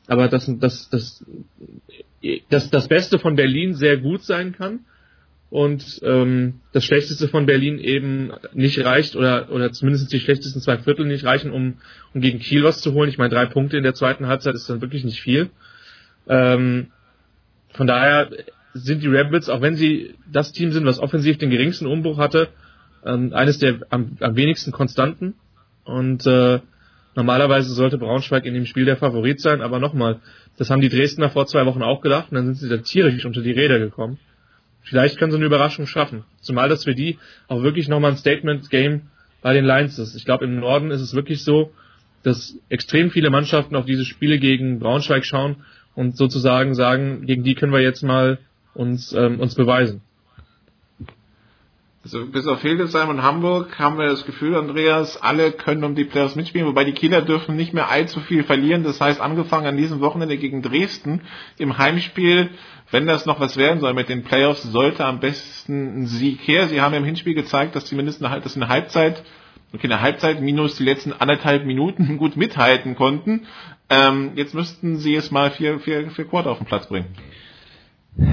Aber 0.08 0.30
dass, 0.30 0.50
dass, 0.60 0.90
dass, 0.90 1.26
dass 2.48 2.70
das 2.70 2.88
Beste 2.88 3.20
von 3.20 3.36
Berlin 3.36 3.74
sehr 3.74 3.98
gut 3.98 4.24
sein 4.24 4.54
kann 4.54 4.86
und 5.50 6.02
ähm, 6.04 6.60
das 6.74 6.84
Schlechteste 6.84 7.28
von 7.30 7.46
Berlin 7.46 7.80
eben 7.80 8.32
nicht 8.54 8.84
reicht 8.84 9.16
oder 9.16 9.50
oder 9.50 9.72
zumindest 9.72 10.12
die 10.12 10.20
schlechtesten 10.20 10.62
zwei 10.62 10.78
Viertel 10.78 11.06
nicht 11.06 11.24
reichen, 11.24 11.52
um, 11.52 11.76
um 12.14 12.22
gegen 12.22 12.40
Kiel 12.40 12.64
was 12.64 12.82
zu 12.82 12.94
holen. 12.94 13.10
Ich 13.10 13.18
meine, 13.18 13.34
drei 13.34 13.46
Punkte 13.46 13.78
in 13.78 13.84
der 13.84 13.94
zweiten 13.94 14.28
Halbzeit 14.28 14.56
ist 14.56 14.70
dann 14.70 14.82
wirklich 14.82 15.06
nicht 15.06 15.22
viel. 15.22 15.50
Ähm, 16.28 16.88
von 17.72 17.88
daher 17.88 18.30
sind 18.74 19.02
die 19.02 19.08
Rebels, 19.08 19.50
auch 19.50 19.62
wenn 19.62 19.76
sie 19.76 20.16
das 20.32 20.52
Team 20.52 20.72
sind, 20.72 20.86
was 20.86 21.00
offensiv 21.00 21.38
den 21.38 21.50
geringsten 21.50 21.88
Umbruch 21.88 22.18
hatte, 22.18 22.50
ähm, 23.06 23.34
eines 23.34 23.58
der 23.60 23.80
am, 23.90 24.18
am 24.20 24.36
wenigsten 24.36 24.72
konstanten. 24.72 25.36
Und 25.86 26.28
äh, 26.28 26.60
normalerweise 27.16 27.74
sollte 27.74 27.98
Braunschweig 27.98 28.46
in 28.46 28.54
dem 28.54 28.66
Spiel 28.66 28.84
der 28.84 28.98
Favorit 28.98 29.40
sein, 29.40 29.62
aber 29.62 29.80
nochmal, 29.80 30.20
das 30.58 30.70
haben 30.70 30.82
die 30.82 30.90
Dresdner 30.90 31.30
vor 31.30 31.48
zwei 31.48 31.66
Wochen 31.66 31.82
auch 31.82 32.02
gedacht 32.02 32.32
und 32.32 32.36
dann 32.36 32.46
sind 32.48 32.56
sie 32.56 32.70
da 32.70 32.78
tierisch 32.78 33.26
unter 33.26 33.42
die 33.42 33.52
Räder 33.52 33.80
gekommen. 33.80 34.20
Vielleicht 34.90 35.18
können 35.18 35.32
sie 35.32 35.38
eine 35.38 35.46
Überraschung 35.46 35.86
schaffen. 35.86 36.24
Zumal 36.40 36.70
das 36.70 36.86
für 36.86 36.96
die 36.96 37.18
auch 37.48 37.62
wirklich 37.62 37.88
nochmal 37.90 38.12
ein 38.12 38.18
Statement-Game 38.18 39.02
bei 39.42 39.54
den 39.54 39.66
Lions 39.66 40.00
ist. 40.00 40.16
Ich 40.16 40.26
glaube, 40.26 40.46
im 40.46 40.60
Norden 40.60 40.92
ist 40.92 41.02
es 41.02 41.14
wirklich 41.14 41.44
so, 41.44 41.72
dass 42.24 42.58
extrem 42.70 43.12
viele 43.12 43.30
Mannschaften 43.30 43.76
auf 43.76 43.86
diese 43.86 44.06
Spiele 44.06 44.40
gegen 44.40 44.80
Braunschweig 44.80 45.26
schauen 45.26 45.58
und 45.96 46.16
sozusagen 46.16 46.74
sagen, 46.74 47.26
gegen 47.26 47.44
die 47.44 47.56
können 47.56 47.74
wir 47.74 47.82
jetzt 47.82 48.02
mal 48.02 48.40
uns, 48.74 49.14
ähm, 49.14 49.40
uns 49.40 49.56
beweisen. 49.56 50.02
Also 52.04 52.26
bis 52.26 52.48
auf 52.48 52.62
Hildesheim 52.62 53.10
und 53.10 53.22
Hamburg 53.22 53.78
haben 53.80 53.98
wir 53.98 54.06
das 54.08 54.26
Gefühl, 54.26 54.56
Andreas, 54.56 55.22
alle 55.22 55.52
können 55.52 55.84
um 55.84 55.94
die 55.94 56.06
Playoffs 56.06 56.38
mitspielen, 56.38 56.66
wobei 56.66 56.86
die 56.86 56.94
Kieler 56.94 57.22
dürfen 57.22 57.58
nicht 57.58 57.74
mehr 57.74 57.90
allzu 57.90 58.22
viel 58.22 58.46
verlieren. 58.46 58.86
Das 58.86 59.02
heißt, 59.02 59.20
angefangen 59.20 59.66
an 59.66 59.76
diesem 59.76 60.00
Wochenende 60.00 60.38
gegen 60.38 60.62
Dresden 60.62 61.22
im 61.58 61.78
Heimspiel, 61.78 62.52
wenn 62.92 63.06
das 63.06 63.26
noch 63.26 63.40
was 63.40 63.58
werden 63.58 63.80
soll 63.80 63.94
mit 63.94 64.10
den 64.10 64.24
Playoffs, 64.24 64.64
sollte 64.64 65.06
am 65.06 65.20
besten 65.20 66.04
ein 66.04 66.08
Sieg 66.08 66.40
her. 66.48 66.68
Sie 66.68 66.82
haben 66.82 66.94
im 66.94 67.04
Hinspiel 67.04 67.34
gezeigt, 67.34 67.76
dass 67.76 67.86
zumindest 67.86 68.24
eine, 68.24 68.40
dass 68.42 68.56
eine 68.56 68.70
Halbzeit, 68.70 69.24
okay, 69.74 69.88
eine 69.88 70.02
Halbzeit 70.02 70.42
minus 70.42 70.78
die 70.78 70.84
letzten 70.84 71.14
anderthalb 71.14 71.66
Minuten 71.66 72.18
gut 72.18 72.38
mithalten 72.38 72.96
konnten. 72.96 73.46
Ähm, 73.90 74.32
jetzt 74.36 74.54
müssten 74.54 74.98
sie 74.98 75.16
es 75.16 75.32
mal 75.32 75.52
vier, 75.52 75.80
vier, 75.80 76.10
vier 76.12 76.26
Quarter 76.26 76.52
auf 76.52 76.58
den 76.58 76.68
Platz 76.68 76.88
bringen. 76.88 77.08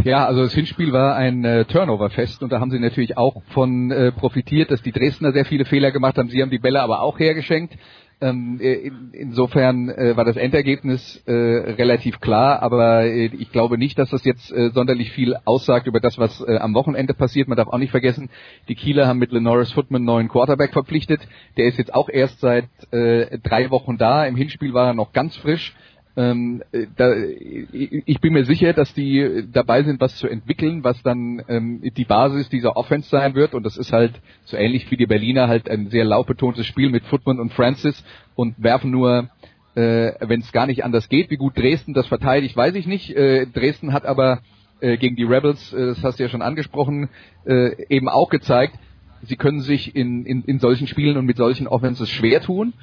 Ja, 0.04 0.24
also 0.24 0.42
das 0.42 0.54
Hinspiel 0.54 0.92
war 0.92 1.14
ein 1.14 1.44
äh, 1.44 1.66
Turnover-Fest 1.66 2.42
und 2.42 2.50
da 2.50 2.58
haben 2.58 2.70
sie 2.70 2.78
natürlich 2.78 3.18
auch 3.18 3.42
von 3.50 3.90
äh, 3.90 4.12
profitiert, 4.12 4.70
dass 4.70 4.80
die 4.80 4.92
Dresdner 4.92 5.32
sehr 5.32 5.44
viele 5.44 5.66
Fehler 5.66 5.90
gemacht 5.90 6.16
haben. 6.16 6.28
Sie 6.28 6.40
haben 6.40 6.50
die 6.50 6.58
Bälle 6.58 6.80
aber 6.80 7.02
auch 7.02 7.18
hergeschenkt. 7.18 7.74
Ähm, 8.20 8.58
äh, 8.60 8.74
in, 8.74 9.10
insofern 9.12 9.88
äh, 9.88 10.16
war 10.16 10.24
das 10.24 10.36
Endergebnis 10.36 11.22
äh, 11.26 11.32
relativ 11.32 12.20
klar, 12.20 12.62
aber 12.62 13.04
äh, 13.04 13.26
ich 13.26 13.50
glaube 13.50 13.76
nicht, 13.76 13.98
dass 13.98 14.10
das 14.10 14.24
jetzt 14.24 14.52
äh, 14.52 14.70
sonderlich 14.70 15.12
viel 15.12 15.36
aussagt 15.44 15.86
über 15.86 16.00
das, 16.00 16.18
was 16.18 16.40
äh, 16.40 16.56
am 16.58 16.74
Wochenende 16.74 17.14
passiert. 17.14 17.48
Man 17.48 17.56
darf 17.56 17.68
auch 17.68 17.78
nicht 17.78 17.90
vergessen, 17.90 18.30
die 18.68 18.74
Kieler 18.74 19.06
haben 19.06 19.18
mit 19.18 19.32
Lenoris 19.32 19.72
Footman 19.72 20.00
einen 20.00 20.06
neuen 20.06 20.28
Quarterback 20.28 20.72
verpflichtet. 20.72 21.20
Der 21.56 21.66
ist 21.66 21.78
jetzt 21.78 21.94
auch 21.94 22.08
erst 22.08 22.40
seit 22.40 22.68
drei 22.90 23.70
Wochen 23.70 23.98
da. 23.98 24.24
Im 24.26 24.36
Hinspiel 24.36 24.72
war 24.72 24.88
er 24.88 24.94
noch 24.94 25.12
ganz 25.12 25.36
frisch. 25.36 25.74
Ähm, 26.16 26.62
äh, 26.70 26.86
da, 26.96 27.12
ich 27.12 28.20
bin 28.20 28.32
mir 28.34 28.44
sicher, 28.44 28.72
dass 28.72 28.94
die 28.94 29.46
dabei 29.52 29.82
sind, 29.82 30.00
was 30.00 30.16
zu 30.16 30.28
entwickeln, 30.28 30.84
was 30.84 31.02
dann 31.02 31.42
ähm, 31.48 31.82
die 31.96 32.04
Basis 32.04 32.48
dieser 32.48 32.76
Offense 32.76 33.08
sein 33.08 33.34
wird. 33.34 33.54
Und 33.54 33.64
das 33.64 33.76
ist 33.76 33.92
halt 33.92 34.12
so 34.44 34.56
ähnlich 34.56 34.90
wie 34.90 34.96
die 34.96 35.06
Berliner 35.06 35.48
halt 35.48 35.68
ein 35.68 35.88
sehr 35.88 36.04
laufbetontes 36.04 36.66
Spiel 36.66 36.90
mit 36.90 37.04
Footman 37.04 37.40
und 37.40 37.52
Francis 37.52 38.04
und 38.36 38.54
werfen 38.62 38.90
nur, 38.92 39.28
äh, 39.74 40.12
wenn 40.20 40.40
es 40.40 40.52
gar 40.52 40.66
nicht 40.66 40.84
anders 40.84 41.08
geht. 41.08 41.30
Wie 41.30 41.36
gut 41.36 41.56
Dresden 41.56 41.94
das 41.94 42.06
verteidigt, 42.06 42.56
weiß 42.56 42.76
ich 42.76 42.86
nicht. 42.86 43.10
Äh, 43.16 43.46
Dresden 43.46 43.92
hat 43.92 44.06
aber 44.06 44.40
äh, 44.80 44.96
gegen 44.96 45.16
die 45.16 45.24
Rebels, 45.24 45.72
äh, 45.72 45.86
das 45.86 46.04
hast 46.04 46.18
du 46.18 46.22
ja 46.22 46.28
schon 46.28 46.42
angesprochen, 46.42 47.08
äh, 47.44 47.86
eben 47.88 48.08
auch 48.08 48.28
gezeigt, 48.28 48.78
sie 49.22 49.36
können 49.36 49.60
sich 49.60 49.96
in, 49.96 50.26
in, 50.26 50.42
in 50.44 50.58
solchen 50.58 50.86
Spielen 50.86 51.16
und 51.16 51.26
mit 51.26 51.36
solchen 51.36 51.66
Offenses 51.66 52.10
schwer 52.10 52.40
tun. 52.40 52.74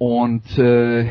Und 0.00 0.56
äh, 0.56 1.02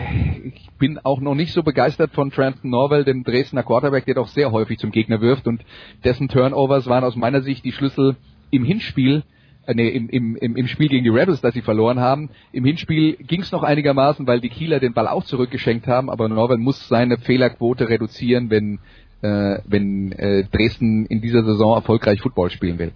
ich 0.47 0.67
bin 0.79 0.97
auch 0.97 1.21
noch 1.21 1.35
nicht 1.35 1.53
so 1.53 1.61
begeistert 1.61 2.11
von 2.13 2.31
Trenton 2.31 2.71
Norwell, 2.71 3.03
dem 3.03 3.23
Dresdner 3.23 3.61
Quarterback, 3.61 4.05
der 4.05 4.15
doch 4.15 4.29
sehr 4.29 4.51
häufig 4.51 4.79
zum 4.79 4.89
Gegner 4.89 5.21
wirft 5.21 5.45
und 5.45 5.63
dessen 6.03 6.27
Turnovers 6.27 6.87
waren 6.87 7.03
aus 7.03 7.15
meiner 7.15 7.41
Sicht 7.43 7.63
die 7.63 7.71
Schlüssel 7.71 8.15
im 8.49 8.65
Hinspiel, 8.65 9.21
äh, 9.67 9.75
nee, 9.75 9.89
im, 9.89 10.09
im, 10.09 10.35
im, 10.37 10.55
im 10.55 10.65
Spiel 10.65 10.87
gegen 10.87 11.03
die 11.03 11.11
Rebels, 11.11 11.39
das 11.39 11.53
sie 11.53 11.61
verloren 11.61 11.99
haben. 11.99 12.31
Im 12.51 12.65
Hinspiel 12.65 13.17
ging 13.17 13.41
es 13.41 13.51
noch 13.51 13.61
einigermaßen, 13.61 14.25
weil 14.25 14.41
die 14.41 14.49
Kieler 14.49 14.79
den 14.79 14.93
Ball 14.93 15.07
auch 15.07 15.23
zurückgeschenkt 15.23 15.85
haben, 15.85 16.09
aber 16.09 16.27
Norwell 16.27 16.57
muss 16.57 16.87
seine 16.87 17.19
Fehlerquote 17.19 17.89
reduzieren, 17.89 18.49
wenn, 18.49 18.79
äh, 19.21 19.59
wenn 19.67 20.13
äh, 20.13 20.45
Dresden 20.45 21.05
in 21.05 21.21
dieser 21.21 21.43
Saison 21.43 21.75
erfolgreich 21.75 22.21
Football 22.21 22.49
spielen 22.49 22.79
will. 22.79 22.93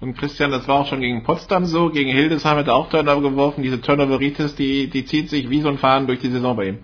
Und 0.00 0.16
Christian, 0.16 0.50
das 0.50 0.66
war 0.66 0.80
auch 0.80 0.86
schon 0.86 1.02
gegen 1.02 1.24
Potsdam 1.24 1.66
so, 1.66 1.90
gegen 1.90 2.10
Hildesheim 2.10 2.56
hat 2.56 2.68
er 2.68 2.74
auch 2.74 2.88
Turnover 2.88 3.20
geworfen. 3.20 3.62
Diese 3.62 3.82
Turnoveritis, 3.82 4.54
die, 4.54 4.88
die 4.88 5.04
zieht 5.04 5.28
sich 5.28 5.50
wie 5.50 5.60
so 5.60 5.68
ein 5.68 5.76
Faden 5.76 6.06
durch 6.06 6.20
die 6.20 6.30
Saison 6.30 6.56
bei 6.56 6.68
ihm. 6.68 6.78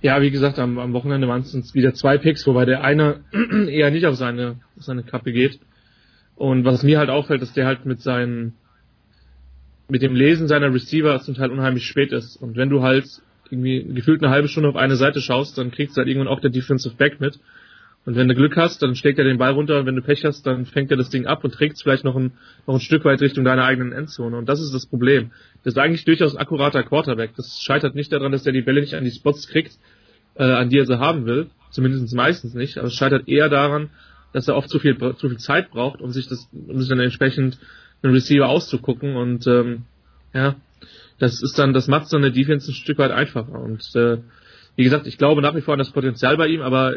Ja, 0.00 0.22
wie 0.22 0.30
gesagt, 0.30 0.60
am, 0.60 0.78
am 0.78 0.92
Wochenende 0.92 1.26
waren 1.26 1.40
es 1.40 1.74
wieder 1.74 1.92
zwei 1.94 2.18
Picks, 2.18 2.46
wobei 2.46 2.64
der 2.64 2.84
eine 2.84 3.24
eher 3.68 3.90
nicht 3.90 4.06
auf 4.06 4.14
seine, 4.14 4.60
seine 4.76 5.02
Kappe 5.02 5.32
geht. 5.32 5.58
Und 6.36 6.64
was 6.64 6.84
mir 6.84 7.00
halt 7.00 7.10
auffällt, 7.10 7.42
dass 7.42 7.52
der 7.52 7.66
halt 7.66 7.84
mit 7.84 8.00
seinen, 8.00 8.54
mit 9.88 10.02
dem 10.02 10.14
Lesen 10.14 10.46
seiner 10.46 10.72
Receiver 10.72 11.18
zum 11.20 11.34
Teil 11.34 11.50
unheimlich 11.50 11.84
spät 11.84 12.12
ist. 12.12 12.36
Und 12.36 12.56
wenn 12.56 12.70
du 12.70 12.82
halt 12.82 13.08
irgendwie 13.50 13.82
gefühlt 13.92 14.22
eine 14.22 14.32
halbe 14.32 14.46
Stunde 14.46 14.68
auf 14.68 14.76
eine 14.76 14.94
Seite 14.94 15.20
schaust, 15.20 15.58
dann 15.58 15.72
kriegst 15.72 15.96
du 15.96 15.98
halt 15.98 16.08
irgendwann 16.08 16.28
auch 16.28 16.40
der 16.40 16.50
Defensive 16.50 16.94
Back 16.94 17.18
mit. 17.18 17.40
Und 18.08 18.16
wenn 18.16 18.26
du 18.26 18.34
Glück 18.34 18.56
hast, 18.56 18.80
dann 18.80 18.94
schlägt 18.94 19.18
er 19.18 19.26
den 19.26 19.36
Ball 19.36 19.52
runter 19.52 19.80
und 19.80 19.84
wenn 19.84 19.94
du 19.94 20.00
Pech 20.00 20.24
hast, 20.24 20.46
dann 20.46 20.64
fängt 20.64 20.90
er 20.90 20.96
das 20.96 21.10
Ding 21.10 21.26
ab 21.26 21.44
und 21.44 21.52
trägt 21.52 21.76
es 21.76 21.82
vielleicht 21.82 22.04
noch 22.04 22.16
ein, 22.16 22.32
noch 22.66 22.72
ein 22.72 22.80
Stück 22.80 23.04
weit 23.04 23.20
Richtung 23.20 23.44
deiner 23.44 23.64
eigenen 23.66 23.92
Endzone. 23.92 24.38
Und 24.38 24.48
das 24.48 24.62
ist 24.62 24.72
das 24.72 24.86
Problem. 24.86 25.30
Das 25.62 25.74
ist 25.74 25.78
eigentlich 25.78 26.06
durchaus 26.06 26.34
ein 26.34 26.40
akkurater 26.40 26.82
Quarterback. 26.84 27.32
Das 27.36 27.60
scheitert 27.60 27.94
nicht 27.94 28.10
daran, 28.10 28.32
dass 28.32 28.46
er 28.46 28.52
die 28.52 28.62
Bälle 28.62 28.80
nicht 28.80 28.94
an 28.94 29.04
die 29.04 29.10
Spots 29.10 29.46
kriegt, 29.46 29.72
äh, 30.36 30.42
an 30.42 30.70
die 30.70 30.78
er 30.78 30.86
sie 30.86 30.98
haben 30.98 31.26
will. 31.26 31.50
Zumindest 31.70 32.14
meistens 32.14 32.54
nicht. 32.54 32.78
Aber 32.78 32.86
es 32.86 32.94
scheitert 32.94 33.28
eher 33.28 33.50
daran, 33.50 33.90
dass 34.32 34.48
er 34.48 34.56
oft 34.56 34.70
zu 34.70 34.78
viel, 34.78 34.96
zu 34.96 35.28
viel 35.28 35.36
Zeit 35.36 35.70
braucht, 35.70 36.00
um 36.00 36.10
sich 36.10 36.28
das, 36.28 36.48
um 36.66 36.80
sich 36.80 36.88
dann 36.88 37.00
entsprechend 37.00 37.58
einen 38.02 38.14
Receiver 38.14 38.48
auszugucken. 38.48 39.16
Und 39.16 39.46
ähm, 39.46 39.82
ja, 40.32 40.56
das 41.18 41.42
ist 41.42 41.58
dann, 41.58 41.74
das 41.74 41.88
macht 41.88 42.08
so 42.08 42.16
eine 42.16 42.32
Defense 42.32 42.70
ein 42.70 42.74
Stück 42.74 42.96
weit 42.96 43.10
einfacher. 43.10 43.60
Und 43.60 43.82
äh, 43.94 44.16
wie 44.76 44.84
gesagt, 44.84 45.06
ich 45.06 45.18
glaube 45.18 45.42
nach 45.42 45.54
wie 45.54 45.60
vor 45.60 45.74
an 45.74 45.78
das 45.78 45.90
Potenzial 45.90 46.38
bei 46.38 46.46
ihm, 46.46 46.62
aber 46.62 46.94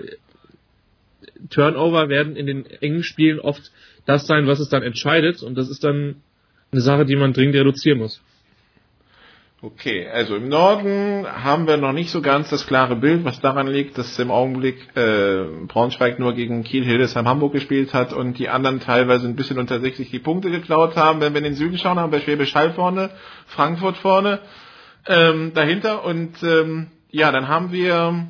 Turnover 1.49 2.09
werden 2.09 2.35
in 2.35 2.45
den 2.45 2.65
engen 2.65 3.03
Spielen 3.03 3.39
oft 3.39 3.71
das 4.05 4.27
sein, 4.27 4.47
was 4.47 4.59
es 4.59 4.69
dann 4.69 4.83
entscheidet. 4.83 5.43
Und 5.43 5.55
das 5.55 5.69
ist 5.69 5.83
dann 5.83 6.17
eine 6.71 6.81
Sache, 6.81 7.05
die 7.05 7.15
man 7.15 7.33
dringend 7.33 7.55
reduzieren 7.55 7.99
muss. 7.99 8.21
Okay, 9.63 10.07
also 10.07 10.37
im 10.37 10.49
Norden 10.49 11.23
haben 11.27 11.67
wir 11.67 11.77
noch 11.77 11.93
nicht 11.93 12.09
so 12.09 12.21
ganz 12.21 12.49
das 12.49 12.65
klare 12.65 12.95
Bild, 12.95 13.23
was 13.25 13.41
daran 13.41 13.67
liegt, 13.67 13.95
dass 13.95 14.17
im 14.17 14.31
Augenblick 14.31 14.87
äh, 14.95 15.43
Braunschweig 15.67 16.17
nur 16.17 16.33
gegen 16.33 16.63
Kiel, 16.63 16.83
Hildesheim, 16.83 17.27
Hamburg 17.27 17.53
gespielt 17.53 17.93
hat 17.93 18.11
und 18.11 18.39
die 18.39 18.49
anderen 18.49 18.79
teilweise 18.79 19.27
ein 19.27 19.35
bisschen 19.35 19.59
unter 19.59 19.79
60 19.79 20.09
die 20.09 20.17
Punkte 20.17 20.49
geklaut 20.49 20.95
haben. 20.95 21.21
Wenn 21.21 21.33
wir 21.33 21.37
in 21.37 21.43
den 21.43 21.53
Süden 21.53 21.77
schauen, 21.77 21.99
haben 21.99 22.11
wir 22.11 22.21
Schwäbisch 22.21 22.55
Hall 22.55 22.73
vorne, 22.73 23.11
Frankfurt 23.45 23.97
vorne, 23.97 24.39
ähm, 25.05 25.51
dahinter 25.53 26.03
und 26.05 26.41
ähm, 26.41 26.87
ja, 27.11 27.31
dann 27.31 27.47
haben 27.47 27.71
wir 27.71 28.29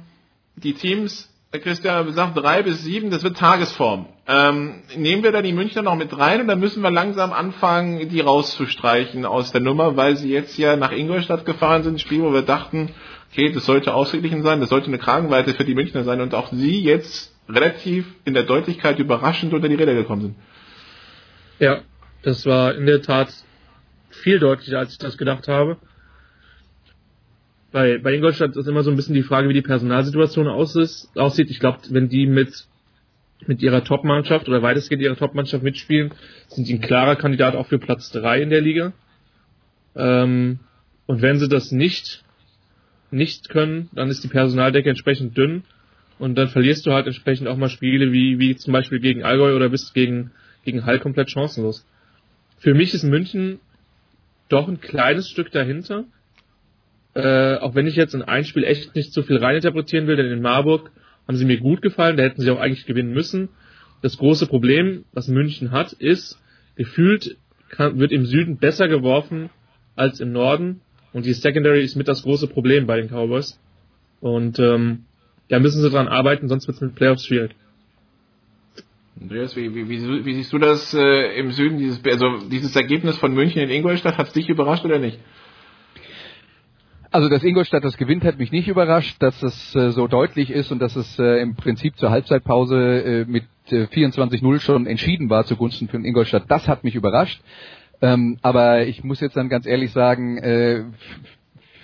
die 0.57 0.73
Teams 0.73 1.30
Christian 1.59 2.13
sagt 2.13 2.37
drei 2.37 2.63
bis 2.63 2.81
sieben, 2.83 3.11
das 3.11 3.23
wird 3.23 3.35
Tagesform. 3.35 4.05
Ähm, 4.25 4.83
nehmen 4.95 5.21
wir 5.21 5.33
da 5.33 5.41
die 5.41 5.51
Münchner 5.51 5.81
noch 5.81 5.95
mit 5.95 6.17
rein 6.17 6.39
und 6.39 6.47
dann 6.47 6.61
müssen 6.61 6.81
wir 6.81 6.91
langsam 6.91 7.33
anfangen, 7.33 8.07
die 8.07 8.21
rauszustreichen 8.21 9.25
aus 9.25 9.51
der 9.51 9.59
Nummer, 9.59 9.97
weil 9.97 10.15
sie 10.15 10.31
jetzt 10.31 10.57
ja 10.57 10.77
nach 10.77 10.93
Ingolstadt 10.93 11.45
gefahren 11.45 11.83
sind, 11.83 11.99
Spiel, 11.99 12.21
wo 12.21 12.31
wir 12.31 12.43
dachten, 12.43 12.91
okay, 13.31 13.51
das 13.51 13.65
sollte 13.65 13.93
ausgeglichen 13.93 14.43
sein, 14.43 14.61
das 14.61 14.69
sollte 14.69 14.87
eine 14.87 14.97
Kragenweite 14.97 15.53
für 15.53 15.65
die 15.65 15.75
Münchner 15.75 16.05
sein 16.05 16.21
und 16.21 16.33
auch 16.33 16.53
sie 16.53 16.81
jetzt 16.81 17.35
relativ 17.49 18.05
in 18.23 18.33
der 18.33 18.43
Deutlichkeit 18.43 18.97
überraschend 18.99 19.53
unter 19.53 19.67
die 19.67 19.75
Räder 19.75 19.93
gekommen 19.93 20.21
sind. 20.21 20.35
Ja, 21.59 21.81
das 22.23 22.45
war 22.45 22.75
in 22.75 22.85
der 22.85 23.01
Tat 23.01 23.27
viel 24.09 24.39
deutlicher, 24.39 24.79
als 24.79 24.93
ich 24.93 24.99
das 24.99 25.17
gedacht 25.17 25.49
habe 25.49 25.77
bei, 27.71 27.97
bei 27.99 28.13
Ingolstadt 28.13 28.55
ist 28.55 28.67
immer 28.67 28.83
so 28.83 28.91
ein 28.91 28.95
bisschen 28.95 29.15
die 29.15 29.23
Frage, 29.23 29.47
wie 29.49 29.53
die 29.53 29.61
Personalsituation 29.61 30.47
aussieht. 30.47 31.49
Ich 31.49 31.59
glaube, 31.59 31.79
wenn 31.89 32.09
die 32.09 32.25
mit, 32.25 32.67
mit 33.47 33.61
ihrer 33.61 33.83
Top-Mannschaft 33.83 34.47
oder 34.49 34.61
weitestgehend 34.61 35.03
ihrer 35.03 35.15
Top-Mannschaft 35.15 35.63
mitspielen, 35.63 36.13
sind 36.47 36.67
die 36.67 36.73
ein 36.73 36.81
klarer 36.81 37.15
Kandidat 37.15 37.55
auch 37.55 37.67
für 37.67 37.79
Platz 37.79 38.11
3 38.11 38.41
in 38.41 38.49
der 38.49 38.61
Liga. 38.61 38.93
Ähm, 39.95 40.59
und 41.05 41.21
wenn 41.21 41.39
sie 41.39 41.47
das 41.47 41.71
nicht, 41.71 42.23
nicht 43.09 43.49
können, 43.49 43.89
dann 43.93 44.09
ist 44.09 44.23
die 44.23 44.29
Personaldecke 44.29 44.89
entsprechend 44.89 45.37
dünn 45.37 45.63
und 46.19 46.35
dann 46.35 46.49
verlierst 46.49 46.85
du 46.85 46.91
halt 46.91 47.07
entsprechend 47.07 47.47
auch 47.47 47.57
mal 47.57 47.69
Spiele 47.69 48.11
wie, 48.11 48.37
wie 48.37 48.55
zum 48.55 48.73
Beispiel 48.73 48.99
gegen 48.99 49.23
Allgäu 49.23 49.55
oder 49.55 49.69
bist 49.69 49.93
gegen, 49.93 50.31
gegen 50.63 50.85
Hall 50.85 50.99
komplett 50.99 51.31
chancenlos. 51.31 51.85
Für 52.59 52.73
mich 52.73 52.93
ist 52.93 53.03
München 53.03 53.59
doch 54.49 54.67
ein 54.67 54.81
kleines 54.81 55.29
Stück 55.29 55.51
dahinter, 55.51 56.05
äh, 57.13 57.55
auch 57.55 57.75
wenn 57.75 57.87
ich 57.87 57.95
jetzt 57.95 58.13
in 58.13 58.21
ein 58.21 58.45
Spiel 58.45 58.63
echt 58.63 58.95
nicht 58.95 59.13
so 59.13 59.23
viel 59.23 59.37
reininterpretieren 59.37 60.07
will, 60.07 60.15
denn 60.15 60.31
in 60.31 60.41
Marburg 60.41 60.91
haben 61.27 61.37
sie 61.37 61.45
mir 61.45 61.59
gut 61.59 61.81
gefallen, 61.81 62.17
da 62.17 62.23
hätten 62.23 62.41
sie 62.41 62.51
auch 62.51 62.59
eigentlich 62.59 62.85
gewinnen 62.85 63.13
müssen. 63.13 63.49
Das 64.01 64.17
große 64.17 64.47
Problem, 64.47 65.05
was 65.13 65.27
München 65.27 65.71
hat, 65.71 65.93
ist, 65.93 66.39
gefühlt 66.75 67.37
kann, 67.69 67.99
wird 67.99 68.11
im 68.11 68.25
Süden 68.25 68.57
besser 68.57 68.87
geworfen 68.87 69.49
als 69.95 70.19
im 70.19 70.31
Norden 70.31 70.81
und 71.13 71.25
die 71.25 71.33
Secondary 71.33 71.83
ist 71.83 71.95
mit 71.95 72.07
das 72.07 72.23
große 72.23 72.47
Problem 72.47 72.87
bei 72.87 72.97
den 72.97 73.09
Cowboys. 73.09 73.59
Und 74.21 74.59
ähm, 74.59 75.05
da 75.49 75.59
müssen 75.59 75.81
sie 75.81 75.89
dran 75.89 76.07
arbeiten, 76.07 76.47
sonst 76.47 76.67
wird 76.67 76.75
es 76.75 76.81
mit 76.81 76.95
Playoffs 76.95 77.25
schwierig. 77.25 77.51
Andreas, 79.19 79.55
wie, 79.55 79.75
wie, 79.75 79.89
wie, 79.89 80.25
wie 80.25 80.33
siehst 80.33 80.53
du 80.53 80.57
das 80.57 80.93
äh, 80.93 81.37
im 81.37 81.51
Süden, 81.51 81.77
dieses, 81.77 82.01
also 82.05 82.47
dieses 82.49 82.75
Ergebnis 82.75 83.17
von 83.17 83.33
München 83.33 83.61
in 83.61 83.69
Ingolstadt, 83.69 84.17
hat 84.17 84.27
es 84.27 84.33
dich 84.33 84.49
überrascht 84.49 84.85
oder 84.85 84.99
nicht? 84.99 85.19
Also, 87.13 87.27
dass 87.27 87.43
Ingolstadt 87.43 87.83
das 87.83 87.97
gewinnt, 87.97 88.23
hat 88.23 88.39
mich 88.39 88.53
nicht 88.53 88.69
überrascht. 88.69 89.17
Dass 89.19 89.43
es 89.43 89.75
äh, 89.75 89.91
so 89.91 90.07
deutlich 90.07 90.49
ist 90.49 90.71
und 90.71 90.79
dass 90.79 90.95
es 90.95 91.19
äh, 91.19 91.41
im 91.41 91.55
Prinzip 91.55 91.97
zur 91.97 92.09
Halbzeitpause 92.09 92.77
äh, 92.77 93.25
mit 93.25 93.43
äh, 93.69 93.83
24-0 93.83 94.59
schon 94.61 94.87
entschieden 94.87 95.29
war 95.29 95.45
zugunsten 95.45 95.89
von 95.89 96.05
Ingolstadt, 96.05 96.45
das 96.47 96.69
hat 96.69 96.85
mich 96.85 96.95
überrascht. 96.95 97.41
Ähm, 98.01 98.37
aber 98.41 98.87
ich 98.87 99.03
muss 99.03 99.19
jetzt 99.19 99.35
dann 99.35 99.49
ganz 99.49 99.65
ehrlich 99.65 99.91
sagen, 99.91 100.37
äh, 100.37 100.85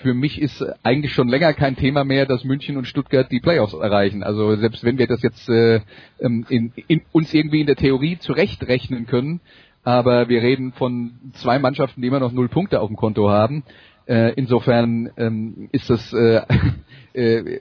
für 0.02 0.14
mich 0.14 0.42
ist 0.42 0.66
eigentlich 0.84 1.14
schon 1.14 1.28
länger 1.28 1.54
kein 1.54 1.76
Thema 1.76 2.06
mehr, 2.06 2.26
dass 2.26 2.44
München 2.44 2.78
und 2.78 2.86
Stuttgart 2.86 3.32
die 3.32 3.40
Playoffs 3.40 3.74
erreichen. 3.74 4.24
Also 4.24 4.56
selbst 4.56 4.84
wenn 4.84 4.98
wir 4.98 5.08
das 5.08 5.22
jetzt 5.22 5.50
äh, 5.50 5.82
ähm, 6.20 6.46
in, 6.50 6.72
in, 6.88 7.02
uns 7.12 7.34
irgendwie 7.34 7.62
in 7.62 7.68
der 7.68 7.76
Theorie 7.76 8.18
zurechtrechnen 8.18 9.08
können, 9.08 9.42
aber 9.84 10.30
wir 10.30 10.42
reden 10.42 10.74
von 10.74 11.14
zwei 11.34 11.60
Mannschaften, 11.60 12.02
die 12.02 12.08
immer 12.08 12.20
noch 12.20 12.32
null 12.32 12.50
Punkte 12.50 12.80
auf 12.80 12.88
dem 12.88 12.96
Konto 12.96 13.30
haben. 13.30 13.64
Äh, 14.08 14.34
insofern 14.36 15.12
ähm, 15.18 15.70
ist 15.72 15.90
das 15.90 16.14
äh, 16.14 16.42
äh, 17.14 17.60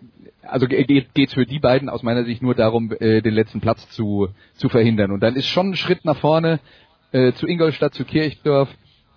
also 0.48 0.66
geht 0.66 1.10
es 1.16 1.34
für 1.34 1.46
die 1.46 1.58
beiden 1.58 1.88
aus 1.88 2.02
meiner 2.02 2.24
Sicht 2.24 2.42
nur 2.42 2.54
darum, 2.54 2.92
äh, 2.92 3.20
den 3.20 3.34
letzten 3.34 3.60
Platz 3.60 3.88
zu, 3.90 4.28
zu 4.54 4.68
verhindern. 4.68 5.10
Und 5.10 5.20
dann 5.20 5.36
ist 5.36 5.46
schon 5.46 5.70
ein 5.70 5.76
Schritt 5.76 6.04
nach 6.04 6.18
vorne 6.18 6.60
äh, 7.12 7.32
zu 7.32 7.46
Ingolstadt, 7.46 7.94
zu 7.94 8.04
Kirchdorf, 8.04 8.68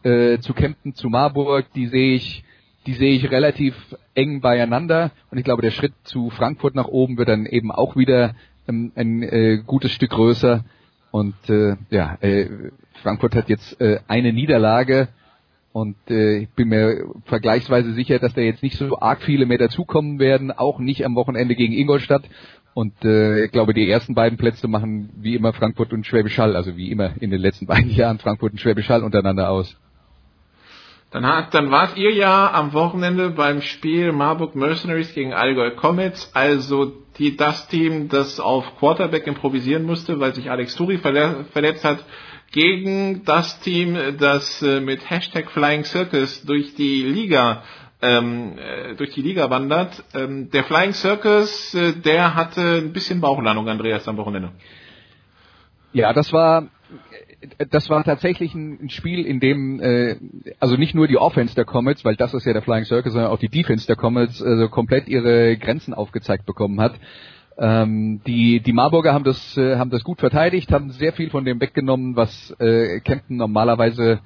äh, 0.03 0.39
zu 0.39 0.53
Kempten, 0.53 0.95
zu 0.95 1.09
Marburg, 1.09 1.67
die 1.73 1.87
sehe 1.87 2.15
ich, 2.15 2.43
die 2.85 2.93
sehe 2.93 3.13
ich 3.13 3.29
relativ 3.29 3.75
eng 4.15 4.41
beieinander. 4.41 5.11
Und 5.31 5.37
ich 5.37 5.43
glaube, 5.43 5.61
der 5.61 5.71
Schritt 5.71 5.93
zu 6.03 6.29
Frankfurt 6.29 6.75
nach 6.75 6.87
oben 6.87 7.17
wird 7.17 7.29
dann 7.29 7.45
eben 7.45 7.71
auch 7.71 7.95
wieder 7.95 8.35
ähm, 8.67 8.91
ein 8.95 9.23
äh, 9.23 9.61
gutes 9.65 9.91
Stück 9.91 10.11
größer. 10.11 10.63
Und 11.11 11.35
äh, 11.49 11.75
ja, 11.89 12.17
äh, 12.21 12.47
Frankfurt 13.01 13.35
hat 13.35 13.49
jetzt 13.49 13.79
äh, 13.81 13.99
eine 14.07 14.33
Niederlage 14.33 15.09
Und 15.79 15.95
äh, 16.09 16.39
ich 16.39 16.49
bin 16.49 16.67
mir 16.67 17.05
vergleichsweise 17.25 17.93
sicher, 17.93 18.19
dass 18.19 18.33
da 18.33 18.41
jetzt 18.41 18.61
nicht 18.61 18.77
so 18.77 18.99
arg 18.99 19.21
viele 19.21 19.45
mehr 19.45 19.57
dazukommen 19.57 20.19
werden, 20.19 20.51
auch 20.51 20.79
nicht 20.79 21.05
am 21.05 21.15
Wochenende 21.15 21.55
gegen 21.55 21.73
Ingolstadt. 21.73 22.23
Und 22.73 22.93
äh, 23.05 23.45
ich 23.45 23.51
glaube, 23.51 23.73
die 23.73 23.89
ersten 23.89 24.13
beiden 24.13 24.37
Plätze 24.37 24.67
machen 24.67 25.09
wie 25.15 25.35
immer 25.35 25.53
Frankfurt 25.53 25.93
und 25.93 26.05
Schwäbisch 26.05 26.37
Hall, 26.37 26.57
also 26.57 26.75
wie 26.75 26.91
immer 26.91 27.13
in 27.21 27.29
den 27.31 27.39
letzten 27.39 27.65
beiden 27.67 27.91
Jahren 27.91 28.19
Frankfurt 28.19 28.51
und 28.51 28.59
Schwäbisch 28.59 28.89
Hall 28.89 29.03
untereinander 29.03 29.49
aus. 29.49 29.75
Dann, 31.11 31.23
dann 31.51 31.71
wart 31.71 31.97
ihr 31.97 32.13
ja 32.13 32.51
am 32.53 32.73
Wochenende 32.73 33.31
beim 33.31 33.61
Spiel 33.61 34.11
Marburg 34.11 34.55
Mercenaries 34.55 35.13
gegen 35.15 35.33
Allgäu 35.33 35.71
Comets, 35.71 36.29
also 36.35 36.91
die, 37.17 37.35
das 37.35 37.67
Team, 37.67 38.09
das 38.09 38.39
auf 38.39 38.77
Quarterback 38.77 39.25
improvisieren 39.25 39.83
musste, 39.83 40.19
weil 40.19 40.35
sich 40.35 40.51
Alex 40.51 40.75
Turi 40.75 40.99
verletzt 40.99 41.83
hat, 41.83 42.03
gegen 42.51 43.23
das 43.25 43.59
Team, 43.61 43.97
das 44.17 44.61
äh, 44.61 44.79
mit 44.79 45.09
Hashtag 45.09 45.51
Flying 45.51 45.83
Circus 45.83 46.43
durch 46.43 46.75
die 46.75 47.03
Liga 47.03 47.63
ähm, 48.01 48.57
äh, 48.57 48.95
durch 48.95 49.13
die 49.13 49.21
Liga 49.21 49.49
wandert. 49.49 50.03
Ähm, 50.13 50.49
der 50.51 50.63
Flying 50.63 50.93
Circus, 50.93 51.73
äh, 51.73 51.93
der 51.93 52.35
hatte 52.35 52.77
ein 52.77 52.93
bisschen 52.93 53.19
Bauchlandung, 53.21 53.67
Andreas, 53.67 54.07
am 54.07 54.17
Wochenende. 54.17 54.51
Ja, 55.91 56.13
das 56.13 56.31
war 56.31 56.67
das 57.69 57.89
war 57.89 58.03
tatsächlich 58.03 58.53
ein 58.53 58.89
Spiel, 58.89 59.25
in 59.25 59.39
dem 59.39 59.79
äh, 59.79 60.17
also 60.59 60.75
nicht 60.75 60.93
nur 60.93 61.07
die 61.07 61.17
Offense 61.17 61.55
der 61.55 61.65
Comets, 61.65 62.03
weil 62.03 62.15
das 62.15 62.33
ist 62.33 62.45
ja 62.45 62.53
der 62.53 62.61
Flying 62.61 62.83
Circus, 62.85 63.13
sondern 63.13 63.31
auch 63.31 63.39
die 63.39 63.49
Defense 63.49 63.87
der 63.87 63.95
Comets 63.95 64.41
also 64.41 64.67
komplett 64.67 65.07
ihre 65.07 65.55
Grenzen 65.57 65.93
aufgezeigt 65.93 66.45
bekommen 66.45 66.81
hat. 66.81 66.95
Ähm, 67.59 68.21
die, 68.25 68.61
die 68.61 68.73
Marburger 68.73 69.13
haben 69.13 69.25
das, 69.25 69.57
äh, 69.57 69.75
haben 69.77 69.89
das 69.89 70.03
gut 70.03 70.19
verteidigt, 70.19 70.71
haben 70.71 70.91
sehr 70.91 71.11
viel 71.13 71.29
von 71.29 71.43
dem 71.43 71.59
weggenommen, 71.59 72.15
was 72.15 72.55
äh, 72.59 73.01
Kempten 73.01 73.35
normalerweise 73.35 74.21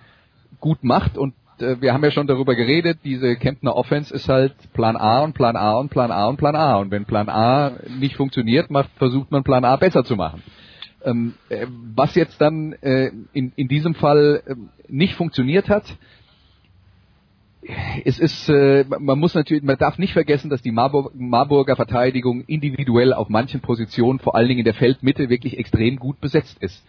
gut 0.60 0.84
macht 0.84 1.18
und 1.18 1.34
äh, 1.60 1.78
wir 1.80 1.94
haben 1.94 2.04
ja 2.04 2.12
schon 2.12 2.28
darüber 2.28 2.56
geredet, 2.56 3.00
diese 3.04 3.36
Kemptner 3.36 3.76
Offense 3.76 4.14
ist 4.14 4.30
halt 4.30 4.54
Plan 4.74 4.96
A 4.96 5.22
und 5.22 5.34
Plan 5.34 5.56
A 5.56 5.74
und 5.74 5.90
Plan 5.90 6.12
A 6.12 6.28
und 6.28 6.38
Plan 6.38 6.56
A. 6.56 6.78
Und 6.78 6.92
wenn 6.92 7.06
Plan 7.06 7.30
A 7.30 7.74
nicht 8.00 8.16
funktioniert, 8.16 8.70
macht, 8.70 8.90
versucht 8.98 9.32
man 9.32 9.44
Plan 9.44 9.66
A 9.66 9.76
besser 9.76 10.04
zu 10.04 10.16
machen. 10.16 10.44
Ähm, 11.04 11.34
äh, 11.50 11.68
was 11.96 12.16
jetzt 12.16 12.40
dann 12.40 12.74
äh, 12.82 13.12
in, 13.34 13.52
in 13.56 13.68
diesem 13.68 13.96
Fall 13.96 14.42
äh, 14.46 14.56
nicht 14.88 15.16
funktioniert 15.16 15.70
hat, 15.70 15.84
es 18.04 18.20
ist, 18.20 18.50
äh, 18.50 18.86
man 19.00 19.20
muss 19.20 19.34
natürlich, 19.34 19.64
man 19.64 19.78
darf 19.78 19.98
nicht 19.98 20.14
vergessen, 20.14 20.50
dass 20.50 20.62
die 20.62 20.72
Marburg, 20.72 21.12
Marburger 21.16 21.76
Verteidigung 21.76 22.44
individuell 22.46 23.14
auf 23.14 23.30
manchen 23.30 23.62
Positionen, 23.62 24.20
vor 24.20 24.36
allen 24.36 24.48
Dingen 24.48 24.60
in 24.60 24.66
der 24.66 24.74
Feldmitte, 24.74 25.30
wirklich 25.30 25.58
extrem 25.58 25.98
gut 25.98 26.20
besetzt 26.20 26.58
ist. 26.62 26.84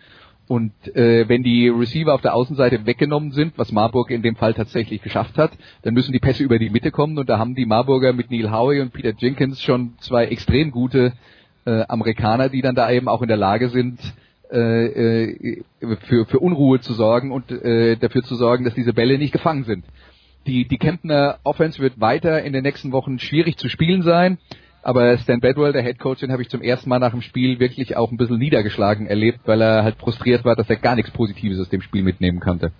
Und 0.47 0.73
äh, 0.95 1.27
wenn 1.29 1.43
die 1.43 1.69
Receiver 1.69 2.13
auf 2.13 2.21
der 2.21 2.35
Außenseite 2.35 2.85
weggenommen 2.85 3.33
sind, 3.33 3.55
was 3.57 3.73
Marburg 3.73 4.11
in 4.11 4.23
dem 4.23 4.37
Fall 4.37 4.53
tatsächlich 4.53 5.01
geschafft 5.01 5.39
hat, 5.39 5.53
dann 5.83 5.95
müssen 5.95 6.13
die 6.13 6.19
Pässe 6.19 6.43
über 6.43 6.59
die 6.59 6.69
Mitte 6.69 6.91
kommen 6.91 7.17
und 7.17 7.31
da 7.31 7.39
haben 7.39 7.55
die 7.55 7.65
Marburger 7.65 8.13
mit 8.13 8.31
Neil 8.31 8.51
Howie 8.51 8.81
und 8.81 8.93
Peter 8.93 9.15
Jenkins 9.17 9.63
schon 9.63 9.95
zwei 10.01 10.27
extrem 10.27 10.71
gute 10.71 11.15
äh, 11.65 11.85
Amerikaner, 11.89 12.51
die 12.51 12.61
dann 12.61 12.75
da 12.75 12.91
eben 12.91 13.09
auch 13.09 13.23
in 13.23 13.29
der 13.29 13.39
Lage 13.39 13.71
sind, 13.71 13.99
äh, 14.53 15.31
äh, 15.33 15.63
für, 16.07 16.27
für 16.27 16.39
Unruhe 16.39 16.79
zu 16.81 16.93
sorgen 16.93 17.33
und 17.33 17.51
äh, 17.51 17.97
dafür 17.97 18.23
zu 18.23 18.35
sorgen, 18.35 18.65
dass 18.65 18.75
diese 18.75 18.93
Bälle 18.93 19.17
nicht 19.17 19.33
gefangen 19.33 19.65
sind. 19.65 19.85
Die, 20.47 20.67
die 20.67 20.79
Kemptner 20.79 21.39
Offense 21.43 21.79
wird 21.81 22.01
weiter 22.01 22.43
in 22.43 22.53
den 22.53 22.63
nächsten 22.63 22.93
Wochen 22.93 23.19
schwierig 23.19 23.57
zu 23.57 23.69
spielen 23.69 24.03
sein. 24.03 24.39
Aber 24.83 25.17
Stan 25.17 25.41
Bedwell, 25.41 25.73
der 25.73 25.83
Head 25.83 25.99
Coach, 25.99 26.21
den 26.21 26.31
habe 26.31 26.43
ich 26.43 26.51
zum 26.51 26.61
ersten 26.61 26.91
Mal 26.91 26.99
nach 26.99 27.13
dem 27.13 27.23
Spiel 27.23 27.59
wirklich 27.59 27.97
auch 27.97 28.11
ein 28.11 28.19
bisschen 28.19 28.39
niedergeschlagen 28.39 29.07
erlebt, 29.07 29.41
weil 29.47 29.63
er 29.63 29.83
halt 29.83 29.97
frustriert 29.97 30.45
war, 30.45 30.57
dass 30.57 30.69
er 30.69 30.77
gar 30.77 30.95
nichts 30.95 31.11
Positives 31.11 31.59
aus 31.59 31.71
dem 31.71 31.81
Spiel 31.81 32.03
mitnehmen 32.03 32.41
konnte. 32.41 32.71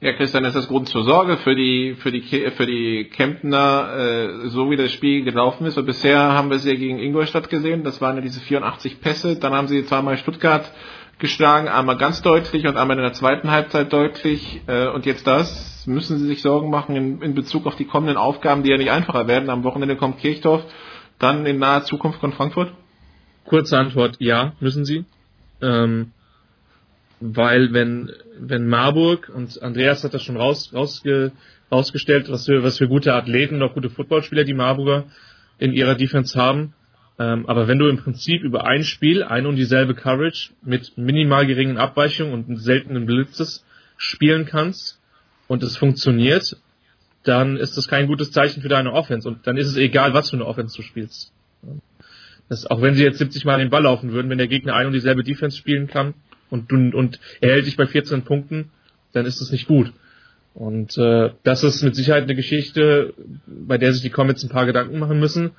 Ja, 0.00 0.12
Christian, 0.12 0.44
ist 0.44 0.56
das 0.56 0.66
Grund 0.66 0.88
zur 0.88 1.04
Sorge 1.04 1.36
für 1.38 1.54
die 1.54 1.94
für 1.98 2.10
die 2.10 2.22
für 2.22 2.66
die 2.66 3.04
Kemptner, 3.04 4.44
äh, 4.44 4.48
so 4.48 4.68
wie 4.70 4.76
das 4.76 4.90
Spiel 4.92 5.22
gelaufen 5.22 5.64
ist. 5.64 5.78
Und 5.78 5.86
bisher 5.86 6.18
haben 6.18 6.50
wir 6.50 6.58
sie 6.58 6.70
ja 6.70 6.76
gegen 6.76 6.98
Ingolstadt 6.98 7.48
gesehen. 7.50 7.84
Das 7.84 8.00
waren 8.00 8.16
ja 8.16 8.22
diese 8.22 8.40
84 8.40 9.00
Pässe. 9.00 9.36
Dann 9.36 9.52
haben 9.52 9.68
sie 9.68 9.84
zweimal 9.84 10.16
Stuttgart 10.16 10.68
geschlagen, 11.20 11.68
einmal 11.68 11.98
ganz 11.98 12.20
deutlich 12.20 12.66
und 12.66 12.76
einmal 12.76 12.96
in 12.96 13.04
der 13.04 13.12
zweiten 13.12 13.50
Halbzeit 13.52 13.92
deutlich. 13.92 14.62
Äh, 14.66 14.88
und 14.88 15.06
jetzt 15.06 15.24
das, 15.24 15.71
müssen 15.86 16.18
sie 16.18 16.26
sich 16.26 16.42
Sorgen 16.42 16.70
machen 16.70 16.96
in, 16.96 17.22
in 17.22 17.34
Bezug 17.34 17.66
auf 17.66 17.76
die 17.76 17.84
kommenden 17.84 18.16
Aufgaben, 18.16 18.62
die 18.62 18.70
ja 18.70 18.76
nicht 18.76 18.90
einfacher 18.90 19.26
werden. 19.28 19.50
Am 19.50 19.64
Wochenende 19.64 19.96
kommt 19.96 20.18
Kirchdorf, 20.18 20.64
dann 21.18 21.46
in 21.46 21.58
naher 21.58 21.84
Zukunft 21.84 22.20
von 22.20 22.32
Frankfurt. 22.32 22.72
Kurze 23.44 23.78
Antwort, 23.78 24.16
ja, 24.18 24.52
müssen 24.60 24.84
sie. 24.84 25.04
Ähm, 25.60 26.12
weil 27.20 27.72
wenn, 27.72 28.10
wenn 28.38 28.68
Marburg, 28.68 29.30
und 29.34 29.62
Andreas 29.62 30.02
hat 30.02 30.14
das 30.14 30.22
schon 30.22 30.36
raus, 30.36 30.72
rausge, 30.74 31.32
rausgestellt, 31.70 32.30
was 32.30 32.46
für, 32.46 32.62
was 32.62 32.78
für 32.78 32.88
gute 32.88 33.14
Athleten 33.14 33.56
und 33.56 33.62
auch 33.62 33.74
gute 33.74 33.90
Footballspieler 33.90 34.44
die 34.44 34.54
Marburger 34.54 35.04
in 35.58 35.72
ihrer 35.72 35.94
Defense 35.94 36.38
haben, 36.38 36.74
ähm, 37.18 37.46
aber 37.46 37.68
wenn 37.68 37.78
du 37.78 37.88
im 37.88 37.98
Prinzip 37.98 38.42
über 38.42 38.66
ein 38.66 38.84
Spiel 38.84 39.22
ein 39.22 39.46
und 39.46 39.56
dieselbe 39.56 39.94
Coverage 39.94 40.50
mit 40.62 40.96
minimal 40.96 41.46
geringen 41.46 41.78
Abweichungen 41.78 42.32
und 42.32 42.56
seltenen 42.56 43.06
Blitzes 43.06 43.64
spielen 43.96 44.46
kannst 44.46 45.01
und 45.52 45.62
es 45.62 45.76
funktioniert, 45.76 46.56
dann 47.24 47.58
ist 47.58 47.76
das 47.76 47.86
kein 47.86 48.06
gutes 48.06 48.32
Zeichen 48.32 48.62
für 48.62 48.70
deine 48.70 48.94
Offense 48.94 49.28
und 49.28 49.46
dann 49.46 49.58
ist 49.58 49.66
es 49.66 49.76
egal, 49.76 50.14
was 50.14 50.30
für 50.30 50.36
eine 50.36 50.46
Offense 50.46 50.74
du 50.74 50.82
spielst. 50.82 51.30
Das, 52.48 52.64
auch 52.64 52.80
wenn 52.80 52.94
sie 52.94 53.02
jetzt 53.02 53.18
70 53.18 53.44
Mal 53.44 53.58
den 53.58 53.68
Ball 53.68 53.82
laufen 53.82 54.12
würden, 54.12 54.30
wenn 54.30 54.38
der 54.38 54.48
Gegner 54.48 54.74
ein 54.74 54.86
und 54.86 54.94
dieselbe 54.94 55.22
Defense 55.22 55.58
spielen 55.58 55.88
kann 55.88 56.14
und 56.48 56.72
du 56.72 56.76
und 56.96 57.20
er 57.42 57.50
hält 57.50 57.66
dich 57.66 57.76
bei 57.76 57.86
14 57.86 58.22
Punkten, 58.22 58.70
dann 59.12 59.26
ist 59.26 59.42
das 59.42 59.52
nicht 59.52 59.68
gut. 59.68 59.92
Und 60.54 60.96
äh, 60.96 61.32
das 61.42 61.64
ist 61.64 61.82
mit 61.82 61.96
Sicherheit 61.96 62.22
eine 62.22 62.34
Geschichte, 62.34 63.12
bei 63.46 63.76
der 63.76 63.92
sich 63.92 64.00
die 64.00 64.10
Comets 64.10 64.42
ein 64.42 64.48
paar 64.48 64.64
Gedanken 64.64 64.98
machen 64.98 65.20
müssen. 65.20 65.50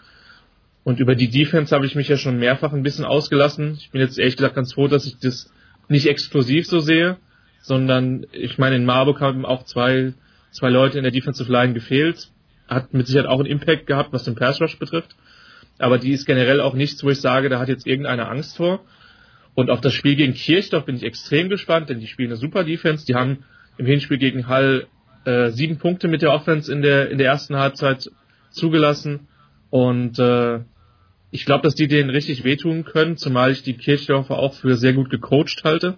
Und 0.83 0.99
über 0.99 1.13
die 1.13 1.29
Defense 1.29 1.73
habe 1.73 1.85
ich 1.85 1.93
mich 1.93 2.07
ja 2.07 2.17
schon 2.17 2.39
mehrfach 2.39 2.73
ein 2.73 2.81
bisschen 2.81 3.05
ausgelassen. 3.05 3.75
Ich 3.77 3.91
bin 3.91 4.01
jetzt 4.01 4.17
ehrlich 4.17 4.37
gesagt 4.37 4.55
ganz 4.55 4.73
froh, 4.73 4.87
dass 4.87 5.05
ich 5.05 5.19
das 5.19 5.51
nicht 5.87 6.07
explosiv 6.07 6.65
so 6.65 6.79
sehe, 6.79 7.17
sondern 7.63 8.27
ich 8.33 8.57
meine, 8.57 8.75
in 8.75 8.85
Marburg 8.85 9.21
haben 9.21 9.45
auch 9.45 9.63
zwei, 9.63 10.13
zwei 10.51 10.69
Leute 10.69 10.97
in 10.97 11.03
der 11.03 11.13
Defensive 11.13 11.51
Line 11.51 11.73
gefehlt. 11.73 12.29
Hat 12.67 12.93
mit 12.93 13.07
Sicherheit 13.07 13.27
auch 13.27 13.39
einen 13.39 13.49
Impact 13.49 13.87
gehabt, 13.87 14.13
was 14.13 14.25
den 14.25 14.35
Pass 14.35 14.61
Rush 14.61 14.77
betrifft. 14.77 15.15
Aber 15.79 15.97
die 15.97 16.11
ist 16.11 16.25
generell 16.25 16.59
auch 16.59 16.75
nichts, 16.75 17.03
wo 17.03 17.09
ich 17.09 17.21
sage, 17.21 17.49
da 17.49 17.59
hat 17.59 17.69
jetzt 17.69 17.87
irgendeiner 17.87 18.29
Angst 18.29 18.57
vor. 18.57 18.81
Und 19.55 19.69
auf 19.69 19.81
das 19.81 19.93
Spiel 19.93 20.15
gegen 20.15 20.33
Kirchdorf 20.33 20.85
bin 20.85 20.97
ich 20.97 21.03
extrem 21.03 21.49
gespannt, 21.49 21.89
denn 21.89 21.99
die 21.99 22.07
spielen 22.07 22.29
eine 22.29 22.37
super 22.37 22.63
Defense. 22.63 23.05
Die 23.05 23.15
haben 23.15 23.45
im 23.77 23.85
Hinspiel 23.85 24.17
gegen 24.17 24.47
Hall 24.47 24.87
äh, 25.25 25.49
sieben 25.51 25.77
Punkte 25.77 26.09
mit 26.09 26.21
der 26.21 26.33
Offense 26.33 26.71
in 26.71 26.81
der, 26.81 27.09
in 27.09 27.17
der 27.17 27.27
ersten 27.27 27.55
Halbzeit 27.55 28.11
zugelassen. 28.49 29.27
Und 29.69 30.19
äh, 30.19 30.59
ich 31.31 31.45
glaube, 31.45 31.63
dass 31.63 31.75
die 31.75 31.87
denen 31.87 32.09
richtig 32.09 32.43
wehtun 32.43 32.83
können, 32.83 33.15
zumal 33.15 33.51
ich 33.51 33.63
die 33.63 33.77
Kirchdorfer 33.77 34.37
auch 34.37 34.53
für 34.53 34.75
sehr 34.75 34.93
gut 34.93 35.09
gecoacht 35.09 35.63
halte. 35.63 35.97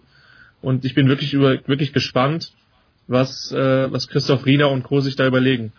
Und 0.66 0.84
ich 0.84 0.95
bin 0.95 1.08
wirklich 1.08 1.32
über, 1.35 1.60
wirklich 1.68 1.94
gespannt, 1.94 2.52
was, 3.08 3.52
äh, 3.52 3.92
was 3.92 4.08
Christoph 4.08 4.48
Riener 4.48 4.72
und 4.72 4.82
Co. 4.82 5.00
sich 5.00 5.16
da 5.16 5.27
überlegen. 5.27 5.74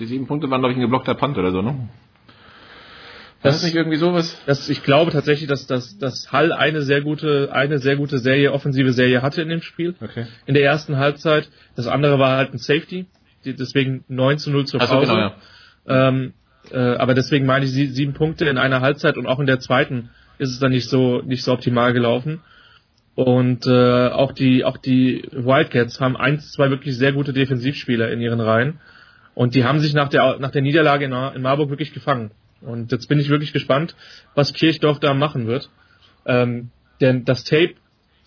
Die 0.00 0.06
sieben 0.06 0.26
Punkte 0.26 0.48
waren, 0.48 0.62
glaube 0.62 0.72
ich, 0.72 0.78
ein 0.78 0.80
geblockter 0.80 1.14
Punt 1.14 1.36
oder 1.36 1.52
so, 1.52 1.60
ne? 1.60 1.90
Das, 3.42 3.52
das 3.52 3.56
ist 3.56 3.64
nicht 3.64 3.74
irgendwie 3.76 3.98
sowas? 3.98 4.40
Das, 4.46 4.70
ich 4.70 4.82
glaube 4.82 5.10
tatsächlich, 5.10 5.46
dass, 5.46 5.66
dass, 5.66 5.98
dass 5.98 6.32
Hall 6.32 6.52
eine 6.54 6.80
sehr 6.80 7.02
gute, 7.02 7.50
eine 7.52 7.80
sehr 7.80 7.96
gute 7.96 8.16
Serie, 8.16 8.54
offensive 8.54 8.94
Serie 8.94 9.20
hatte 9.20 9.42
in 9.42 9.50
dem 9.50 9.60
Spiel. 9.60 9.94
Okay. 10.00 10.26
In 10.46 10.54
der 10.54 10.64
ersten 10.64 10.96
Halbzeit. 10.96 11.50
Das 11.76 11.86
andere 11.86 12.18
war 12.18 12.38
halt 12.38 12.54
ein 12.54 12.58
Safety. 12.58 13.04
Deswegen 13.44 14.04
9 14.08 14.38
zu 14.38 14.50
0 14.50 14.64
zur 14.64 14.80
Pause. 14.80 14.94
Also 14.94 15.12
genau, 15.12 15.34
ja. 15.86 16.08
ähm, 16.08 16.32
äh, 16.70 16.78
aber 16.78 17.12
deswegen 17.12 17.44
meine 17.44 17.66
ich 17.66 17.72
sieben 17.72 18.14
Punkte 18.14 18.46
in 18.46 18.56
einer 18.56 18.80
Halbzeit 18.80 19.18
und 19.18 19.26
auch 19.26 19.38
in 19.38 19.46
der 19.46 19.60
zweiten 19.60 20.08
ist 20.38 20.50
es 20.50 20.60
dann 20.60 20.70
nicht 20.70 20.88
so 20.88 21.20
nicht 21.20 21.44
so 21.44 21.52
optimal 21.52 21.92
gelaufen. 21.92 22.40
Und 23.18 23.66
äh, 23.66 24.10
auch 24.10 24.30
die 24.30 24.64
auch 24.64 24.76
die 24.76 25.24
Wildcats 25.32 26.00
haben 26.00 26.16
eins, 26.16 26.52
zwei 26.52 26.70
wirklich 26.70 26.96
sehr 26.96 27.10
gute 27.12 27.32
Defensivspieler 27.32 28.12
in 28.12 28.20
ihren 28.20 28.38
Reihen. 28.38 28.78
Und 29.34 29.56
die 29.56 29.64
haben 29.64 29.80
sich 29.80 29.92
nach 29.92 30.08
der 30.08 30.38
nach 30.38 30.52
der 30.52 30.62
Niederlage 30.62 31.06
in, 31.06 31.12
in 31.12 31.42
Marburg 31.42 31.68
wirklich 31.68 31.92
gefangen. 31.92 32.30
Und 32.60 32.92
jetzt 32.92 33.08
bin 33.08 33.18
ich 33.18 33.28
wirklich 33.28 33.52
gespannt, 33.52 33.96
was 34.36 34.52
Kirchdorf 34.52 35.00
da 35.00 35.14
machen 35.14 35.48
wird. 35.48 35.68
Ähm, 36.26 36.70
denn 37.00 37.24
das 37.24 37.42
Tape 37.42 37.74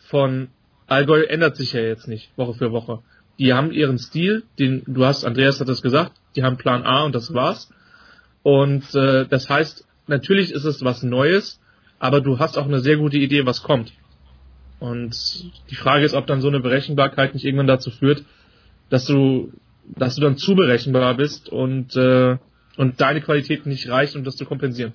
von 0.10 0.50
Allgäu 0.88 1.22
ändert 1.24 1.56
sich 1.56 1.72
ja 1.72 1.80
jetzt 1.80 2.10
nicht 2.10 2.38
Woche 2.38 2.56
für 2.56 2.74
Woche. 2.74 3.00
Die 3.40 3.54
haben 3.54 3.72
ihren 3.72 3.98
Stil, 3.98 4.44
den 4.60 4.84
du 4.86 5.06
hast, 5.06 5.24
Andreas 5.24 5.62
hat 5.62 5.70
das 5.70 5.82
gesagt, 5.82 6.12
die 6.36 6.44
haben 6.44 6.58
Plan 6.58 6.84
A 6.84 7.04
und 7.06 7.16
das 7.16 7.34
war's. 7.34 7.72
Und 8.44 8.94
äh, 8.94 9.26
das 9.26 9.50
heißt, 9.50 9.88
natürlich 10.08 10.52
ist 10.52 10.66
es 10.66 10.84
was 10.84 11.02
Neues, 11.02 11.62
aber 11.98 12.20
du 12.20 12.40
hast 12.40 12.58
auch 12.58 12.66
eine 12.66 12.82
sehr 12.82 12.98
gute 12.98 13.20
Idee, 13.20 13.46
was 13.46 13.64
kommt. 13.64 13.94
Und 14.82 15.46
die 15.70 15.76
Frage 15.76 16.04
ist, 16.04 16.16
ob 16.16 16.26
dann 16.26 16.42
so 16.42 16.48
eine 16.48 16.60
Berechenbarkeit 16.60 17.36
nicht 17.36 17.46
irgendwann 17.46 17.68
dazu 17.68 17.92
führt, 17.92 18.26
dass 18.90 19.06
du, 19.06 19.54
dass 19.86 20.16
du 20.16 20.22
dann 20.22 20.38
zu 20.38 20.56
berechenbar 20.56 21.14
bist 21.14 21.50
und, 21.50 21.96
äh, 21.96 22.38
und 22.78 23.00
deine 23.00 23.22
Qualität 23.22 23.68
nicht 23.68 23.88
reicht, 23.90 24.16
um 24.16 24.24
das 24.24 24.36
zu 24.36 24.46
kompensieren. 24.46 24.94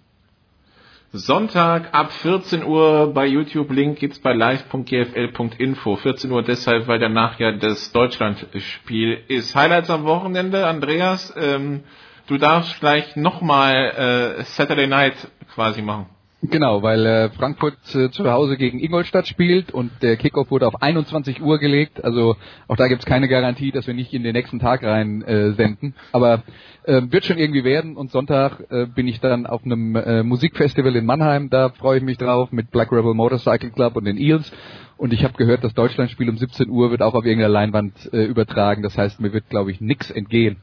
Sonntag 1.13 1.95
ab 1.95 2.11
14 2.11 2.65
Uhr 2.65 3.15
bei 3.15 3.27
YouTube. 3.27 3.71
Link 3.71 4.01
gibt's 4.01 4.19
bei 4.19 4.33
live.gfl.info. 4.33 5.97
14 5.97 6.33
Uhr 6.33 6.43
deshalb, 6.43 6.89
weil 6.89 6.99
danach 6.99 7.39
ja 7.39 7.53
das 7.53 7.93
Deutschlandspiel 7.93 9.21
ist. 9.29 9.55
Highlights 9.55 9.89
am 9.89 10.03
Wochenende, 10.03 10.67
Andreas. 10.67 11.33
Ähm, 11.37 11.85
du 12.27 12.39
darfst 12.39 12.81
gleich 12.81 13.15
nochmal 13.15 14.37
äh, 14.41 14.43
Saturday 14.47 14.89
Night 14.89 15.15
quasi 15.55 15.81
machen. 15.81 16.16
Genau, 16.43 16.83
weil 16.83 17.07
äh, 17.07 17.31
Frankfurt 17.31 17.79
äh, 17.95 18.11
zu 18.11 18.31
Hause 18.31 18.59
gegen 18.59 18.79
Ingolstadt 18.79 19.27
spielt 19.27 19.73
und 19.73 19.91
der 20.03 20.17
Kickoff 20.17 20.51
wurde 20.51 20.69
auf 20.69 20.83
21 20.83 21.41
Uhr 21.41 21.59
gelegt. 21.59 22.05
Also 22.05 22.37
auch 22.69 22.77
da 22.77 22.89
gibt's 22.89 23.07
keine 23.07 23.27
Garantie, 23.27 23.73
dass 23.73 23.87
wir 23.87 23.95
nicht 23.95 24.13
in 24.13 24.23
den 24.23 24.35
nächsten 24.35 24.59
Tag 24.59 24.85
rein 24.85 25.23
äh, 25.23 25.53
senden. 25.53 25.95
Aber 26.13 26.43
äh, 26.85 27.01
wird 27.09 27.25
schon 27.25 27.39
irgendwie 27.39 27.65
werden. 27.65 27.97
Und 27.97 28.11
Sonntag 28.11 28.61
äh, 28.71 28.87
bin 28.87 29.09
ich 29.09 29.21
dann 29.21 29.47
auf 29.47 29.65
einem 29.65 29.97
äh, 29.97 30.23
Musikfestival 30.23 30.95
in 30.95 31.07
Mannheim. 31.07 31.49
Da 31.49 31.71
freue 31.71 31.99
ich 31.99 32.05
mich 32.05 32.19
drauf 32.19 32.53
mit 32.53 32.71
Black 32.71 32.93
Rebel 32.93 33.15
Motorcycle 33.15 33.71
Club 33.71 33.97
und 33.97 34.05
den 34.05 34.19
Eels. 34.19 34.53
Und 34.99 35.15
ich 35.15 35.25
habe 35.25 35.35
gehört, 35.35 35.65
das 35.65 35.73
Deutschlandspiel 35.73 36.29
um 36.29 36.37
17 36.37 36.69
Uhr 36.69 36.91
wird 36.91 37.01
auch 37.01 37.15
auf 37.15 37.25
irgendeiner 37.25 37.53
Leinwand 37.53 38.13
äh, 38.13 38.25
übertragen. 38.25 38.83
Das 38.83 38.97
heißt, 38.97 39.21
mir 39.21 39.33
wird, 39.33 39.49
glaube 39.49 39.71
ich, 39.71 39.81
nix 39.81 40.11
entgehen. 40.11 40.59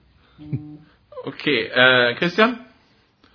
Okay, 1.25 1.69
äh, 1.73 2.13
Christian? 2.15 2.59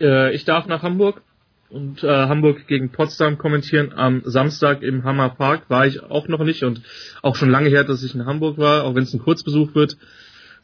Äh, 0.00 0.34
ich 0.34 0.44
darf 0.44 0.66
nach 0.66 0.82
Hamburg 0.82 1.22
und 1.70 2.02
äh, 2.02 2.08
Hamburg 2.08 2.66
gegen 2.66 2.90
Potsdam 2.90 3.38
kommentieren. 3.38 3.92
Am 3.94 4.22
Samstag 4.24 4.82
im 4.82 5.04
Hammer 5.04 5.30
Park 5.30 5.68
war 5.68 5.86
ich 5.86 6.02
auch 6.02 6.28
noch 6.28 6.42
nicht 6.42 6.64
und 6.64 6.80
auch 7.22 7.36
schon 7.36 7.50
lange 7.50 7.68
her, 7.68 7.84
dass 7.84 8.02
ich 8.02 8.14
in 8.14 8.26
Hamburg 8.26 8.58
war, 8.58 8.84
auch 8.84 8.94
wenn 8.94 9.02
es 9.02 9.12
ein 9.12 9.20
Kurzbesuch 9.20 9.74
wird. 9.74 9.96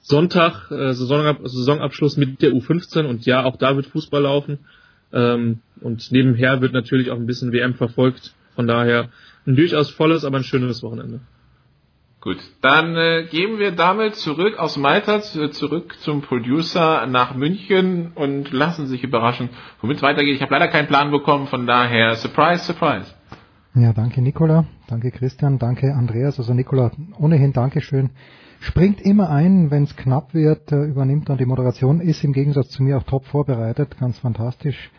Sonntag, 0.00 0.70
äh, 0.70 0.92
Saisonab 0.92 1.40
Saisonabschluss 1.42 2.16
mit 2.16 2.42
der 2.42 2.52
U15 2.52 3.04
und 3.04 3.26
ja, 3.26 3.44
auch 3.44 3.56
da 3.56 3.76
wird 3.76 3.86
Fußball 3.86 4.22
laufen. 4.22 4.58
Ähm, 5.12 5.60
und 5.80 6.10
nebenher 6.10 6.60
wird 6.60 6.72
natürlich 6.72 7.10
auch 7.10 7.16
ein 7.16 7.26
bisschen 7.26 7.52
WM 7.52 7.74
verfolgt. 7.74 8.34
Von 8.54 8.66
daher 8.66 9.10
ein 9.46 9.56
durchaus 9.56 9.90
volles, 9.90 10.24
aber 10.24 10.38
ein 10.38 10.44
schönes 10.44 10.82
Wochenende. 10.82 11.20
Gut, 12.24 12.38
dann 12.62 12.96
äh, 12.96 13.26
gehen 13.30 13.58
wir 13.58 13.72
damit 13.72 14.14
zurück 14.14 14.58
aus 14.58 14.78
Malta, 14.78 15.20
zurück 15.20 15.94
zum 16.00 16.22
Producer 16.22 17.06
nach 17.06 17.34
München 17.34 18.12
und 18.14 18.50
lassen 18.50 18.86
sich 18.86 19.04
überraschen, 19.04 19.50
womit 19.82 19.98
es 19.98 20.02
weitergeht. 20.02 20.36
Ich 20.36 20.40
habe 20.40 20.54
leider 20.54 20.68
keinen 20.68 20.88
Plan 20.88 21.10
bekommen, 21.10 21.48
von 21.48 21.66
daher 21.66 22.16
Surprise, 22.16 22.64
Surprise. 22.64 23.12
Ja, 23.74 23.92
danke 23.92 24.22
Nicola, 24.22 24.64
danke 24.88 25.10
Christian, 25.10 25.58
danke 25.58 25.92
Andreas. 25.92 26.38
Also 26.38 26.54
Nicola, 26.54 26.92
ohnehin 27.18 27.52
Dankeschön. 27.52 28.08
Springt 28.60 29.02
immer 29.02 29.28
ein, 29.28 29.70
wenn 29.70 29.82
es 29.82 29.94
knapp 29.94 30.32
wird, 30.32 30.72
äh, 30.72 30.82
übernimmt 30.82 31.28
dann 31.28 31.36
die 31.36 31.44
Moderation, 31.44 32.00
ist 32.00 32.24
im 32.24 32.32
Gegensatz 32.32 32.70
zu 32.70 32.82
mir 32.82 32.96
auch 32.96 33.02
top 33.02 33.26
vorbereitet, 33.26 33.98
ganz 34.00 34.18
fantastisch. 34.18 34.90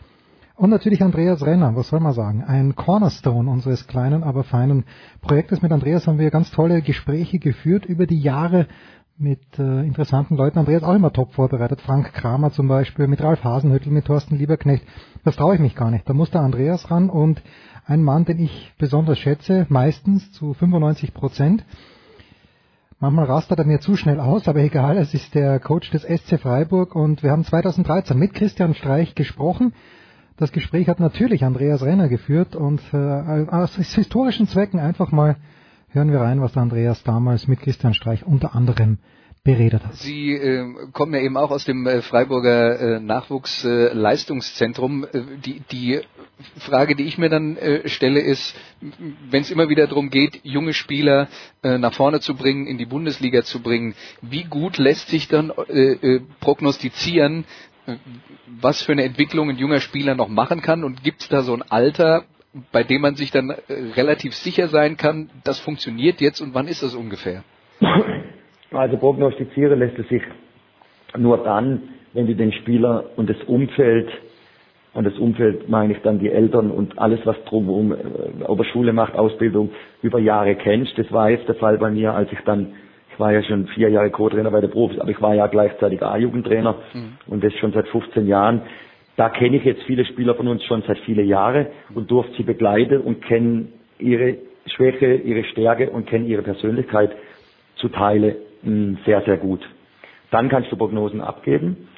Und 0.56 0.70
natürlich 0.70 1.02
Andreas 1.02 1.44
Renner, 1.44 1.76
was 1.76 1.88
soll 1.88 2.00
man 2.00 2.14
sagen? 2.14 2.42
Ein 2.42 2.74
Cornerstone 2.74 3.50
unseres 3.50 3.86
kleinen, 3.86 4.24
aber 4.24 4.42
feinen 4.42 4.84
Projektes. 5.20 5.60
Mit 5.60 5.70
Andreas 5.70 6.06
haben 6.06 6.18
wir 6.18 6.30
ganz 6.30 6.50
tolle 6.50 6.80
Gespräche 6.80 7.38
geführt 7.38 7.84
über 7.84 8.06
die 8.06 8.18
Jahre 8.18 8.66
mit 9.18 9.58
äh, 9.58 9.80
interessanten 9.82 10.34
Leuten. 10.34 10.58
Andreas 10.58 10.82
auch 10.82 10.94
immer 10.94 11.12
top 11.12 11.34
vorbereitet. 11.34 11.82
Frank 11.82 12.14
Kramer 12.14 12.52
zum 12.52 12.68
Beispiel, 12.68 13.06
mit 13.06 13.22
Ralf 13.22 13.44
Hasenhüttel, 13.44 13.92
mit 13.92 14.06
Thorsten 14.06 14.36
Lieberknecht. 14.36 14.82
Das 15.24 15.36
traue 15.36 15.56
ich 15.56 15.60
mich 15.60 15.74
gar 15.74 15.90
nicht. 15.90 16.08
Da 16.08 16.14
muss 16.14 16.30
der 16.30 16.40
Andreas 16.40 16.90
ran 16.90 17.10
und 17.10 17.42
ein 17.84 18.02
Mann, 18.02 18.24
den 18.24 18.38
ich 18.38 18.72
besonders 18.78 19.18
schätze, 19.18 19.66
meistens 19.68 20.32
zu 20.32 20.54
95 20.54 21.12
Prozent. 21.12 21.66
Manchmal 22.98 23.26
rastet 23.26 23.58
er 23.58 23.66
mir 23.66 23.80
zu 23.80 23.94
schnell 23.94 24.20
aus, 24.20 24.48
aber 24.48 24.60
egal, 24.60 24.96
es 24.96 25.12
ist 25.12 25.34
der 25.34 25.60
Coach 25.60 25.90
des 25.90 26.02
SC 26.02 26.40
Freiburg 26.40 26.94
und 26.94 27.22
wir 27.22 27.30
haben 27.30 27.44
2013 27.44 28.18
mit 28.18 28.32
Christian 28.32 28.72
Streich 28.72 29.14
gesprochen 29.14 29.74
das 30.36 30.52
Gespräch 30.52 30.88
hat 30.88 31.00
natürlich 31.00 31.44
Andreas 31.44 31.82
Renner 31.82 32.08
geführt 32.08 32.54
und 32.56 32.82
äh, 32.92 32.96
aus 32.96 33.76
historischen 33.76 34.48
Zwecken 34.48 34.80
einfach 34.80 35.12
mal 35.12 35.36
hören 35.90 36.10
wir 36.12 36.20
rein, 36.20 36.40
was 36.40 36.56
Andreas 36.56 37.02
damals 37.04 37.46
mit 37.48 37.60
Christian 37.60 37.92
Streich 37.94 38.26
unter 38.26 38.54
anderem 38.54 38.98
beredet 39.44 39.84
hat. 39.84 39.94
Sie 39.94 40.32
äh, 40.32 40.66
kommen 40.92 41.14
ja 41.14 41.20
eben 41.20 41.38
auch 41.38 41.50
aus 41.50 41.64
dem 41.64 41.86
äh, 41.86 42.02
Freiburger 42.02 42.96
äh, 42.96 43.00
Nachwuchsleistungszentrum. 43.00 45.04
Äh, 45.04 45.08
die, 45.44 45.62
die 45.70 46.00
Frage, 46.58 46.96
die 46.96 47.04
ich 47.04 47.16
mir 47.16 47.30
dann 47.30 47.56
äh, 47.56 47.88
stelle, 47.88 48.20
ist, 48.20 48.54
wenn 49.30 49.40
es 49.42 49.50
immer 49.50 49.70
wieder 49.70 49.86
darum 49.86 50.10
geht, 50.10 50.40
junge 50.42 50.74
Spieler 50.74 51.28
äh, 51.62 51.78
nach 51.78 51.94
vorne 51.94 52.20
zu 52.20 52.34
bringen, 52.34 52.66
in 52.66 52.76
die 52.76 52.86
Bundesliga 52.86 53.42
zu 53.42 53.62
bringen, 53.62 53.94
wie 54.20 54.44
gut 54.44 54.76
lässt 54.78 55.08
sich 55.08 55.28
dann 55.28 55.52
prognostizieren, 56.40 57.44
was 58.60 58.82
für 58.82 58.92
eine 58.92 59.04
Entwicklung 59.04 59.50
ein 59.50 59.58
junger 59.58 59.80
Spieler 59.80 60.14
noch 60.14 60.28
machen 60.28 60.62
kann 60.62 60.84
und 60.84 61.02
gibt 61.02 61.22
es 61.22 61.28
da 61.28 61.42
so 61.42 61.54
ein 61.54 61.62
Alter, 61.62 62.24
bei 62.72 62.82
dem 62.82 63.02
man 63.02 63.16
sich 63.16 63.30
dann 63.30 63.50
äh, 63.50 63.56
relativ 63.96 64.34
sicher 64.34 64.68
sein 64.68 64.96
kann, 64.96 65.30
das 65.44 65.60
funktioniert 65.60 66.20
jetzt 66.20 66.40
und 66.40 66.54
wann 66.54 66.68
ist 66.68 66.82
das 66.82 66.94
ungefähr? 66.94 67.42
Also 68.72 68.96
prognostizieren 68.96 69.78
lässt 69.78 69.96
es 69.96 70.08
sich 70.08 70.22
nur 71.16 71.38
dann, 71.44 71.82
wenn 72.12 72.26
du 72.26 72.34
den 72.34 72.52
Spieler 72.52 73.10
und 73.16 73.30
das 73.30 73.36
Umfeld 73.46 74.10
und 74.92 75.04
das 75.04 75.16
Umfeld 75.18 75.68
meine 75.68 75.92
ich 75.92 76.00
dann 76.02 76.18
die 76.18 76.30
Eltern 76.30 76.70
und 76.70 76.98
alles, 76.98 77.20
was 77.24 77.36
drumherum, 77.44 77.92
äh, 77.92 78.44
ob 78.44 78.58
er 78.58 78.64
Schule 78.64 78.92
macht, 78.92 79.14
Ausbildung, 79.14 79.70
über 80.02 80.18
Jahre 80.18 80.56
kennst. 80.56 80.98
Das 80.98 81.10
war 81.12 81.30
jetzt 81.30 81.46
der 81.46 81.54
Fall 81.54 81.78
bei 81.78 81.90
mir, 81.90 82.14
als 82.14 82.32
ich 82.32 82.40
dann 82.46 82.74
ich 83.16 83.20
war 83.20 83.32
ja 83.32 83.42
schon 83.42 83.66
vier 83.68 83.88
Jahre 83.88 84.10
Co-Trainer 84.10 84.50
bei 84.50 84.60
der 84.60 84.68
Profis, 84.68 85.00
aber 85.00 85.10
ich 85.10 85.22
war 85.22 85.34
ja 85.34 85.46
gleichzeitig 85.46 86.02
A-Jugendtrainer 86.02 86.74
mhm. 86.92 87.12
und 87.26 87.42
das 87.42 87.54
schon 87.54 87.72
seit 87.72 87.88
15 87.88 88.26
Jahren. 88.26 88.60
Da 89.16 89.30
kenne 89.30 89.56
ich 89.56 89.64
jetzt 89.64 89.82
viele 89.84 90.04
Spieler 90.04 90.34
von 90.34 90.46
uns 90.48 90.62
schon 90.64 90.82
seit 90.86 90.98
vielen 90.98 91.26
Jahren 91.26 91.68
und 91.94 92.10
durfte 92.10 92.34
sie 92.36 92.42
begleiten 92.42 93.00
und 93.00 93.24
kenne 93.24 93.68
ihre 93.98 94.36
Schwäche, 94.66 95.14
ihre 95.14 95.44
Stärke 95.44 95.88
und 95.88 96.06
kenne 96.06 96.26
ihre 96.26 96.42
Persönlichkeit 96.42 97.12
zu 97.76 97.88
Teile 97.88 98.36
hm, 98.62 98.98
sehr, 99.06 99.22
sehr 99.22 99.38
gut. 99.38 99.66
Dann 100.30 100.50
kannst 100.50 100.70
du 100.70 100.76
Prognosen 100.76 101.22
abgeben 101.22 101.88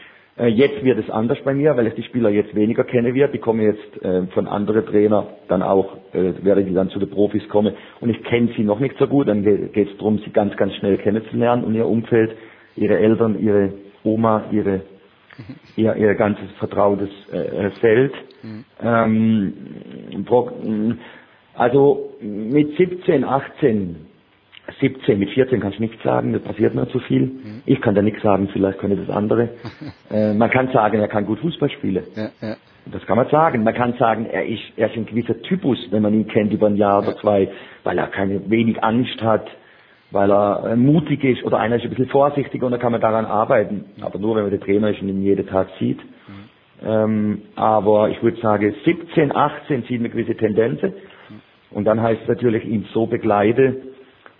jetzt 0.47 0.84
wird 0.84 0.99
es 0.99 1.10
anders 1.10 1.39
bei 1.44 1.52
mir, 1.52 1.76
weil 1.76 1.89
ich 1.89 1.94
die 1.94 2.05
Spieler 2.05 2.31
jetzt 2.31 2.55
weniger 2.55 2.84
kenne 2.84 3.12
wird. 3.15 3.34
Die 3.34 3.39
kommen 3.39 3.60
jetzt 3.60 4.02
äh, 4.02 4.26
von 4.28 4.47
anderen 4.47 4.86
Trainer, 4.86 5.26
dann 5.49 5.62
auch, 5.62 5.97
äh, 6.12 6.33
werde 6.42 6.65
die 6.65 6.75
dann 6.75 6.91
zu 6.91 6.99
den 6.99 7.10
Profis 7.10 7.49
kommen. 7.49 7.75
Und 8.00 8.10
ich 8.10 8.23
kenne 8.25 8.50
sie 8.57 8.62
noch 8.62 8.78
nicht 8.78 8.97
so 8.99 9.07
gut. 9.08 9.28
Dann 9.28 9.42
geht 9.42 9.91
es 9.91 9.97
darum, 9.97 10.18
sie 10.18 10.31
ganz, 10.31 10.57
ganz 10.57 10.75
schnell 10.76 10.99
kennenzulernen 10.99 11.65
und 11.65 11.75
ihr 11.75 11.86
Umfeld, 11.86 12.36
ihre 12.76 12.99
Eltern, 12.99 13.39
ihre 13.41 13.73
Oma, 14.05 14.44
ihre, 14.52 14.83
ihr, 15.76 15.97
ihr 15.97 16.15
ganzes 16.15 16.50
vertrautes 16.58 17.10
äh, 17.33 17.70
Feld. 17.81 18.12
Mhm. 18.42 18.65
Ähm, 18.83 19.55
also 21.55 22.12
mit 22.20 22.76
17, 22.76 23.25
18 23.25 24.08
17, 24.80 25.18
mit 25.18 25.30
14 25.30 25.60
kannst 25.60 25.78
du 25.78 25.82
nichts 25.82 26.02
sagen, 26.02 26.32
das 26.32 26.42
passiert 26.42 26.74
mir 26.74 26.88
zu 26.88 26.98
viel. 27.00 27.22
Mhm. 27.22 27.62
Ich 27.66 27.80
kann 27.80 27.94
da 27.94 28.02
nichts 28.02 28.22
sagen, 28.22 28.48
vielleicht 28.52 28.78
können 28.78 29.05
das 29.05 29.14
andere. 29.14 29.50
äh, 30.10 30.34
man 30.34 30.50
kann 30.50 30.70
sagen, 30.72 31.00
er 31.00 31.08
kann 31.08 31.26
gut 31.26 31.38
Fußball 31.40 31.70
spielen. 31.70 32.05
Ja, 32.14 32.28
ja. 32.40 32.56
Das 32.90 33.05
kann 33.06 33.16
man 33.16 33.28
sagen. 33.28 33.64
Man 33.64 33.74
kann 33.74 33.94
sagen, 33.98 34.26
er 34.26 34.47
ist, 34.47 34.62
er 34.76 34.90
ist 34.90 34.97
ein 34.97 35.06
gewisser 35.06 35.40
Typus, 35.42 35.78
wenn 35.90 36.02
man 36.02 36.14
ihn 36.14 36.26
kennt 36.26 36.52
über 36.52 36.68
ein 36.68 36.76
Jahr 36.76 37.02
oder 37.02 37.16
zwei, 37.18 37.48
weil 37.84 37.98
er 37.98 38.06
keine 38.06 38.48
wenig 38.50 38.82
Angst 38.82 39.20
hat, 39.22 39.47
weil 40.10 40.30
er 40.30 40.70
äh, 40.72 40.76
mutig 40.76 41.22
ist 41.24 41.44
oder 41.44 41.58
einer 41.58 41.76
ist 41.76 41.84
ein 41.84 41.90
bisschen 41.90 42.08
vorsichtiger 42.08 42.66
und 42.66 42.72
da 42.72 42.78
kann 42.78 42.92
man 42.92 43.00
daran 43.00 43.26
arbeiten. 43.26 43.86
Aber 44.00 44.18
nur, 44.18 44.36
wenn 44.36 44.42
man 44.42 44.50
den 44.50 44.60
Trainer 44.60 44.90
ist 44.90 45.02
und 45.02 45.08
ihn 45.08 45.22
jeden 45.22 45.47
Tag 45.47 45.68
sieht. 45.78 45.98
Mhm. 45.98 46.86
Ähm, 46.86 47.42
aber 47.56 48.10
ich 48.10 48.22
würde 48.22 48.40
sagen, 48.40 48.74
17, 48.84 49.34
18 49.34 49.82
sieht 49.84 50.00
eine 50.00 50.10
gewisse 50.10 50.36
Tendenz. 50.36 50.80
Und 51.70 51.84
dann 51.84 52.00
heißt 52.00 52.22
es 52.22 52.28
natürlich, 52.28 52.64
ihn 52.64 52.86
so 52.94 53.06
begleite, 53.06 53.76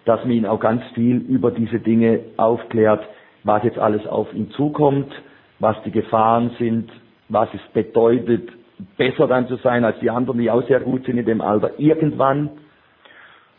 dass 0.09 0.25
man 0.25 0.31
ihn 0.33 0.47
auch 0.47 0.59
ganz 0.59 0.83
viel 0.95 1.19
über 1.19 1.51
diese 1.51 1.81
Dinge 1.81 2.20
aufklärt, 2.39 3.07
was 3.45 3.62
jetzt 3.62 3.78
alles 3.78 4.07
auf 4.07 4.33
ihn 4.33 4.51
zukommt, 4.53 5.12
was 5.59 5.77
die 5.85 5.91
Gefahren 5.91 6.53
sind, 6.59 6.91
was 7.28 7.51
es 7.53 7.61
bedeutet, 7.75 8.49
besser 8.97 9.27
dann 9.27 9.49
zu 9.49 9.57
sein 9.57 9.85
als 9.85 9.99
die 10.01 10.09
anderen, 10.09 10.39
die 10.39 10.51
auch 10.51 10.67
sehr 10.67 10.81
gut 10.81 11.05
sind 11.05 11.19
in 11.19 11.27
dem 11.27 11.43
Alter, 11.43 11.78
irgendwann, 11.78 12.49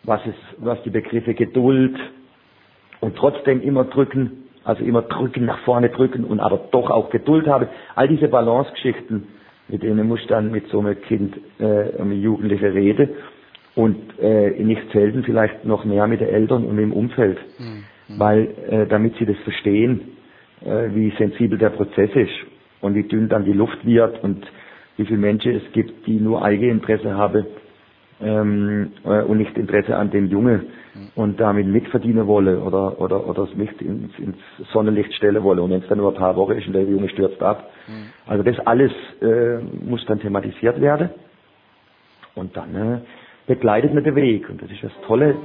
was 0.03 0.21
es, 0.25 0.33
was 0.57 0.81
die 0.81 0.89
Begriffe 0.89 1.35
Geduld 1.35 1.99
und 2.99 3.15
trotzdem 3.15 3.61
immer 3.61 3.83
drücken, 3.83 4.45
also 4.63 4.83
immer 4.83 5.03
drücken, 5.03 5.45
nach 5.45 5.59
vorne 5.59 5.89
drücken 5.89 6.23
und 6.23 6.39
aber 6.39 6.61
doch 6.71 6.89
auch 6.89 7.11
Geduld 7.11 7.47
haben. 7.47 7.67
All 7.93 8.07
diese 8.07 8.27
Balance-Geschichten, 8.27 9.27
mit 9.67 9.83
denen 9.83 10.07
muss 10.07 10.25
dann 10.27 10.49
mit 10.49 10.67
so 10.69 10.79
einem 10.79 10.99
Kind, 10.99 11.37
äh, 11.59 11.99
einem 11.99 12.13
Jugendlichen 12.13 12.71
reden 12.71 13.09
und 13.79 13.95
äh, 14.19 14.49
nicht 14.61 14.91
selten 14.91 15.23
vielleicht 15.23 15.63
noch 15.63 15.85
mehr 15.85 16.05
mit 16.05 16.19
den 16.19 16.27
Eltern 16.27 16.65
und 16.65 16.75
mit 16.75 16.83
dem 16.83 16.91
Umfeld, 16.91 17.37
mhm. 17.57 17.85
weil 18.19 18.47
äh, 18.69 18.85
damit 18.87 19.15
sie 19.17 19.25
das 19.25 19.37
verstehen, 19.45 20.01
äh, 20.65 20.89
wie 20.93 21.13
sensibel 21.17 21.57
der 21.57 21.69
Prozess 21.69 22.09
ist 22.13 22.33
und 22.81 22.93
wie 22.95 23.03
dünn 23.03 23.29
dann 23.29 23.45
die 23.45 23.53
Luft 23.53 23.85
wird 23.85 24.21
und 24.21 24.45
wie 24.97 25.05
viele 25.05 25.19
Menschen 25.19 25.55
es 25.55 25.71
gibt, 25.71 26.05
die 26.07 26.19
nur 26.19 26.43
Eigeninteresse 26.43 27.13
haben 27.15 27.45
ähm, 28.21 28.91
äh, 29.05 29.21
und 29.21 29.37
nicht 29.37 29.57
Interesse 29.57 29.95
an 29.95 30.11
dem 30.11 30.27
Junge 30.27 30.55
mhm. 30.93 31.07
und 31.15 31.39
damit 31.39 31.65
mitverdienen 31.65 32.27
wollen 32.27 32.57
oder 32.61 32.99
oder 32.99 33.25
oder 33.29 33.45
das 33.45 33.55
Licht 33.55 33.81
ins, 33.81 34.11
ins 34.19 34.35
Sonnenlicht 34.73 35.13
stellen 35.13 35.41
wollen 35.41 35.59
und 35.59 35.71
wenn 35.71 35.81
es 35.81 35.87
dann 35.87 35.99
nur 35.99 36.11
ein 36.11 36.17
paar 36.17 36.35
Wochen 36.35 36.51
ist 36.51 36.67
und 36.67 36.73
der 36.73 36.83
Junge 36.83 37.07
stürzt 37.07 37.41
ab. 37.41 37.71
Mhm. 37.87 38.09
Also 38.27 38.43
das 38.43 38.59
alles 38.67 38.91
äh, 39.21 39.59
muss 39.89 40.05
dann 40.05 40.19
thematisiert 40.19 40.81
werden 40.81 41.11
Und 42.35 42.55
dann 42.55 42.75
äh, 42.75 42.99
begleitet 43.49 43.95
man 43.95 44.03
den 44.03 44.15
Weg. 44.15 44.47
Und 44.47 44.61
das 44.61 44.69
ist 44.69 44.83
das 44.83 44.91
Tolle. 45.07 45.35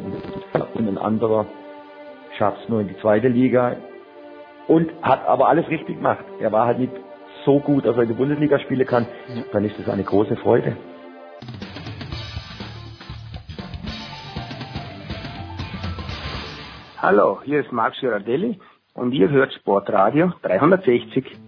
Und 0.75 0.87
ein 0.87 0.99
anderer 0.99 1.47
schafft 2.37 2.63
es 2.63 2.69
nur 2.69 2.83
in 2.83 2.89
die 2.89 2.99
zweite 2.99 3.29
Liga 3.29 3.77
und 4.69 4.91
hat 5.01 5.27
aber 5.27 5.49
alles 5.49 5.67
richtig 5.71 5.97
gemacht. 5.97 6.25
Er 6.39 6.53
war 6.53 6.67
halt 6.67 6.79
nicht 6.79 6.93
so 7.47 7.61
gut, 7.61 7.87
dass 7.87 7.97
er 7.97 8.03
in 8.03 8.09
die 8.09 8.15
Bundesliga 8.15 8.59
spielen 8.59 8.87
kann. 8.87 9.07
Dann 9.53 9.65
ist 9.65 9.79
das 9.79 9.89
eine 9.89 10.05
große 10.05 10.37
Freude. 10.37 10.77
Hallo, 16.99 17.41
hier 17.43 17.61
ist 17.61 17.73
Max 17.73 17.99
Girardelli 18.01 18.59
und 18.93 19.13
ihr 19.13 19.31
hört 19.31 19.53
Sportradio 19.55 20.33
360. 20.43 21.44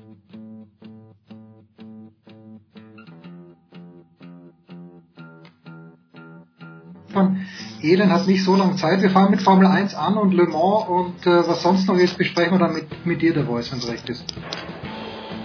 Von 7.16 7.46
Elend 7.82 8.12
hat 8.12 8.26
nicht 8.26 8.44
so 8.44 8.56
lange 8.56 8.76
Zeit. 8.76 9.00
Wir 9.00 9.08
fangen 9.08 9.30
mit 9.30 9.40
Formel 9.40 9.66
1 9.66 9.94
an 9.94 10.18
und 10.18 10.34
Le 10.34 10.44
Mans 10.44 10.86
und 10.86 11.26
äh, 11.26 11.48
was 11.48 11.62
sonst 11.62 11.88
noch 11.88 11.96
ist, 11.96 12.18
besprechen 12.18 12.52
wir 12.52 12.58
dann 12.58 12.74
mit, 12.74 13.06
mit 13.06 13.22
dir, 13.22 13.32
der 13.32 13.46
Voice, 13.46 13.72
wenn 13.72 13.78
es 13.78 13.88
recht 13.88 14.06
ist. 14.10 14.22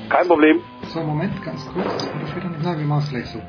Kein 0.09 0.27
Problem. 0.27 0.59
So, 0.93 1.01
Moment, 1.01 1.41
ganz 1.45 1.65
kurz. 1.73 2.09
Nein, 2.61 2.77
wir 2.77 2.85
machen 2.85 3.03
es 3.05 3.09
gleich 3.09 3.25
so. 3.27 3.41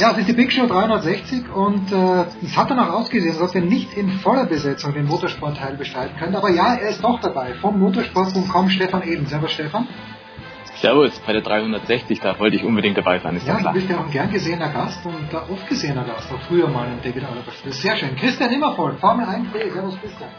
Ja, 0.00 0.10
es 0.10 0.18
ist 0.18 0.28
die 0.28 0.32
Big 0.32 0.50
Show 0.52 0.66
360 0.66 1.54
und 1.54 1.92
äh, 1.92 2.24
es 2.42 2.56
hat 2.56 2.70
danach 2.70 2.90
ausgesehen, 2.90 3.40
ob 3.40 3.54
wir 3.54 3.62
nicht 3.62 3.96
in 3.96 4.10
voller 4.18 4.46
Besetzung 4.46 4.94
den 4.94 5.06
Motorsportteil 5.06 5.76
bestreiten 5.76 6.18
können. 6.18 6.34
Aber 6.34 6.50
ja, 6.50 6.74
er 6.74 6.88
ist 6.88 7.04
doch 7.04 7.20
dabei. 7.20 7.54
Vom 7.54 7.78
motorsport.com 7.78 8.68
Stefan 8.68 9.04
Eden. 9.04 9.26
Servus 9.26 9.52
Stefan. 9.52 9.86
Servus, 10.76 11.18
bei 11.26 11.32
der 11.32 11.40
360, 11.40 12.20
da 12.20 12.38
wollte 12.38 12.56
ich 12.56 12.64
unbedingt 12.64 12.98
dabei 12.98 13.18
sein, 13.18 13.36
ist 13.36 13.46
ja, 13.46 13.54
ja 13.54 13.60
klar. 13.60 13.72
du 13.72 13.78
bist 13.78 13.90
ja 13.90 13.98
auch 13.98 14.04
ein 14.04 14.10
gern 14.10 14.30
gesehener 14.30 14.68
Gast 14.68 15.04
und 15.06 15.34
oft 15.34 15.68
gesehener 15.68 16.04
Gast, 16.04 16.30
auch 16.30 16.40
früher 16.48 16.68
mal 16.68 16.86
im 16.88 17.00
David 17.02 17.24
Alaba 17.24 17.50
Spiel. 17.50 17.72
Sehr 17.72 17.96
schön. 17.96 18.14
Christian 18.16 18.52
Immervoll, 18.52 18.92
Formel 18.94 19.26
1D. 19.26 19.72
Servus 19.72 19.98
Christian. 20.00 20.30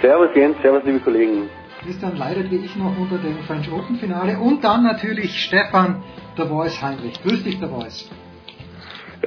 Servus 0.00 0.30
Jens, 0.34 0.56
servus 0.62 0.82
liebe 0.84 0.98
Kollegen. 0.98 1.48
Christian 1.84 2.16
leidet 2.16 2.50
wie 2.50 2.56
ich 2.56 2.74
noch 2.76 2.96
unter 2.98 3.18
dem 3.18 3.38
French 3.44 3.70
Open 3.70 3.96
Finale 3.96 4.38
und 4.38 4.64
dann 4.64 4.82
natürlich 4.82 5.44
Stefan, 5.44 6.02
der 6.36 6.46
Voice 6.46 6.82
Heinrich. 6.82 7.22
Grüß 7.22 7.44
dich, 7.44 7.60
der 7.60 7.68
Voice. 7.68 8.10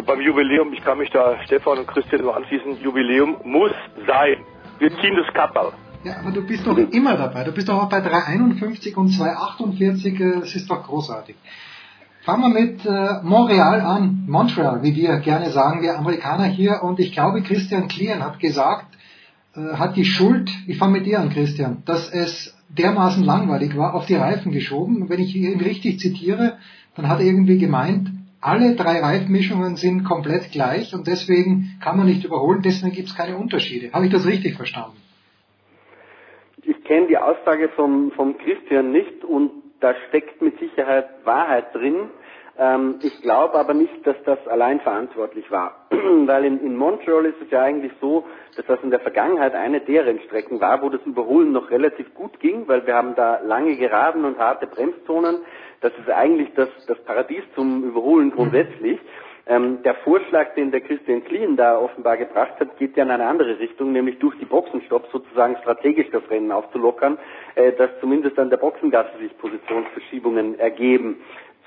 Beim 0.05 0.19
Jubiläum, 0.19 0.73
ich 0.73 0.83
kann 0.83 0.97
mich 0.97 1.09
da 1.11 1.41
Stefan 1.45 1.79
und 1.79 1.87
Christian 1.87 2.21
nur 2.21 2.35
anschließen, 2.35 2.81
Jubiläum 2.81 3.37
muss 3.45 3.71
sein. 4.05 4.43
Wir 4.79 4.89
ziehen 4.99 5.15
das 5.15 5.33
Kapperl. 5.33 5.71
Ja, 6.05 6.17
aber 6.19 6.29
du 6.29 6.43
bist 6.43 6.67
doch 6.67 6.77
immer 6.77 7.17
dabei. 7.17 7.43
Du 7.43 7.51
bist 7.51 7.67
doch 7.67 7.81
auch 7.81 7.89
bei 7.89 7.99
351 7.99 8.95
und 8.95 9.09
248. 9.09 10.19
äh, 10.19 10.39
Das 10.39 10.53
ist 10.55 10.69
doch 10.69 10.83
großartig. 10.83 11.35
Fangen 12.21 12.43
wir 12.43 12.61
mit 12.61 12.85
äh, 12.85 13.23
Montreal 13.23 13.81
an. 13.81 14.23
Montreal, 14.27 14.83
wie 14.83 14.95
wir 14.95 15.17
gerne 15.17 15.49
sagen, 15.49 15.81
wir 15.81 15.97
Amerikaner 15.97 16.45
hier. 16.45 16.83
Und 16.83 16.99
ich 16.99 17.11
glaube, 17.11 17.41
Christian 17.41 17.87
Klien 17.87 18.23
hat 18.23 18.39
gesagt, 18.39 18.85
äh, 19.55 19.73
hat 19.73 19.95
die 19.95 20.05
Schuld, 20.05 20.51
ich 20.67 20.77
fange 20.77 20.93
mit 20.93 21.07
dir 21.07 21.19
an, 21.21 21.31
Christian, 21.31 21.81
dass 21.85 22.07
es 22.09 22.55
dermaßen 22.69 23.23
langweilig 23.23 23.75
war, 23.75 23.95
auf 23.95 24.05
die 24.05 24.15
Reifen 24.15 24.51
geschoben. 24.51 25.09
Wenn 25.09 25.19
ich 25.19 25.35
ihn 25.35 25.59
richtig 25.59 25.99
zitiere, 25.99 26.57
dann 26.95 27.09
hat 27.09 27.19
er 27.19 27.25
irgendwie 27.25 27.57
gemeint, 27.57 28.11
alle 28.41 28.75
drei 28.75 28.99
Reifmischungen 28.99 29.75
sind 29.75 30.03
komplett 30.03 30.51
gleich 30.51 30.93
und 30.93 31.07
deswegen 31.07 31.79
kann 31.79 31.97
man 31.97 32.05
nicht 32.05 32.23
überholen, 32.23 32.61
deswegen 32.63 32.93
gibt 32.93 33.09
es 33.09 33.15
keine 33.15 33.37
Unterschiede. 33.37 33.91
Habe 33.91 34.05
ich 34.05 34.11
das 34.11 34.27
richtig 34.27 34.55
verstanden? 34.55 34.97
Ich 36.85 36.89
kenne 36.89 37.07
die 37.07 37.17
Aussage 37.17 37.69
von, 37.69 38.11
von 38.11 38.37
Christian 38.37 38.91
nicht 38.91 39.25
und 39.25 39.49
da 39.79 39.95
steckt 40.07 40.39
mit 40.43 40.59
Sicherheit 40.59 41.07
Wahrheit 41.23 41.73
drin. 41.73 42.11
Ähm, 42.59 42.99
ich 43.01 43.23
glaube 43.23 43.55
aber 43.55 43.73
nicht, 43.73 44.05
dass 44.05 44.15
das 44.23 44.37
allein 44.47 44.79
verantwortlich 44.81 45.49
war. 45.49 45.87
Weil 45.89 46.45
in, 46.45 46.59
in 46.63 46.77
Montreal 46.77 47.25
ist 47.25 47.41
es 47.41 47.49
ja 47.49 47.63
eigentlich 47.63 47.91
so, 47.99 48.25
dass 48.55 48.67
das 48.67 48.77
in 48.83 48.91
der 48.91 48.99
Vergangenheit 48.99 49.55
eine 49.55 49.81
der 49.81 50.05
Rennstrecken 50.05 50.61
war, 50.61 50.83
wo 50.83 50.89
das 50.89 51.01
Überholen 51.07 51.53
noch 51.53 51.71
relativ 51.71 52.13
gut 52.13 52.39
ging, 52.39 52.67
weil 52.67 52.85
wir 52.85 52.93
haben 52.93 53.15
da 53.15 53.39
lange 53.39 53.75
Geraden 53.77 54.23
und 54.23 54.37
harte 54.37 54.67
Bremszonen. 54.67 55.37
Das 55.81 55.91
ist 55.97 56.09
eigentlich 56.11 56.53
das, 56.53 56.69
das 56.85 57.03
Paradies 57.03 57.43
zum 57.55 57.83
Überholen 57.83 58.29
grundsätzlich. 58.29 58.99
Ähm, 59.47 59.83
der 59.83 59.93
Vorschlag, 59.95 60.55
den 60.55 60.71
der 60.71 60.81
Christian 60.81 61.23
Klien 61.23 61.55
da 61.55 61.77
offenbar 61.77 62.17
gebracht 62.17 62.59
hat, 62.59 62.77
geht 62.77 62.97
ja 62.97 63.03
in 63.03 63.11
eine 63.11 63.27
andere 63.27 63.59
Richtung, 63.59 63.91
nämlich 63.91 64.17
durch 64.17 64.35
die 64.39 64.45
Boxenstopps 64.45 65.11
sozusagen 65.11 65.55
strategisch 65.61 66.07
das 66.11 66.27
Rennen 66.31 66.51
aufzulockern, 66.51 67.19
äh, 67.53 67.71
dass 67.73 67.91
zumindest 68.01 68.39
an 68.39 68.49
der 68.49 68.57
Boxengasse 68.57 69.17
sich 69.19 69.37
Positionsverschiebungen 69.37 70.57
ergeben. 70.57 71.17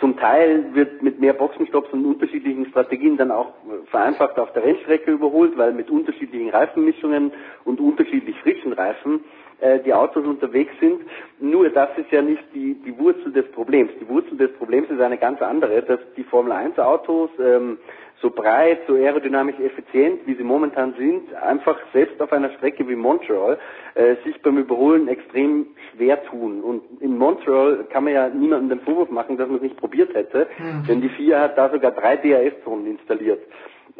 Zum 0.01 0.17
Teil 0.17 0.75
wird 0.75 1.03
mit 1.03 1.21
mehr 1.21 1.33
Boxenstopps 1.33 1.93
und 1.93 2.05
unterschiedlichen 2.05 2.67
Strategien 2.67 3.17
dann 3.17 3.33
auch 3.33 3.53
vereinfacht 3.87 4.39
auf 4.39 4.53
der 4.53 4.65
Rennstrecke 4.65 5.11
überholt, 5.11 5.59
weil 5.59 5.73
mit 5.73 5.91
unterschiedlichen 5.91 6.51
Reifenmischungen 6.51 7.33
und 7.65 7.81
unterschiedlich 7.81 8.37
frischen 8.41 8.73
Reifen 8.73 9.25
äh, 9.61 9.81
die 9.81 9.93
Autos 9.93 10.25
unterwegs 10.25 10.73
sind. 10.81 11.03
Nur 11.41 11.69
das 11.71 11.89
ist 11.97 12.11
ja 12.11 12.23
nicht 12.23 12.43
die, 12.55 12.75
die 12.75 12.97
Wurzel 12.99 13.33
des 13.33 13.51
Problems. 13.53 13.91
Die 14.01 14.09
Wurzel 14.09 14.37
des 14.37 14.53
Problems 14.55 14.89
ist 14.91 15.01
eine 15.01 15.19
ganz 15.19 15.41
andere, 15.43 15.83
dass 15.83 16.01
die 16.17 16.25
Formel 16.25 16.53
1 16.53 16.79
Autos 16.79 17.31
ähm, 17.43 17.79
so 18.21 18.31
breit, 18.31 18.81
so 18.89 18.95
aerodynamisch 18.95 19.59
effizient, 19.61 20.21
wie 20.27 20.35
sie 20.35 20.43
momentan 20.43 20.95
sind, 20.99 21.33
einfach 21.35 21.79
selbst 21.93 22.21
auf 22.21 22.33
einer 22.33 22.51
Strecke 22.51 22.89
wie 22.89 22.97
Montreal 22.97 23.59
äh, 23.95 24.17
sich 24.25 24.41
beim 24.43 24.59
Überholen 24.59 25.07
extrem 25.09 25.67
schwer 25.93 26.23
tun. 26.25 26.61
Und 26.63 26.83
in 27.01 27.17
Montreal 27.17 27.85
kann 27.91 28.05
man 28.05 28.13
ja 28.13 28.29
niemandem 28.29 28.79
den 28.79 28.81
Vorwurf 28.85 29.11
machen, 29.11 29.37
dass 29.37 29.47
man 29.47 29.57
es 29.59 29.63
nicht 29.63 29.77
probiert 29.77 30.15
hätte, 30.15 30.49
Mhm. 30.59 30.87
denn 30.89 31.01
die 31.01 31.09
FIA 31.11 31.41
hat 31.43 31.59
da 31.59 31.71
sogar 31.71 31.93
drei 31.93 32.17
DRS-Zonen 32.17 32.87
installiert. 32.87 33.41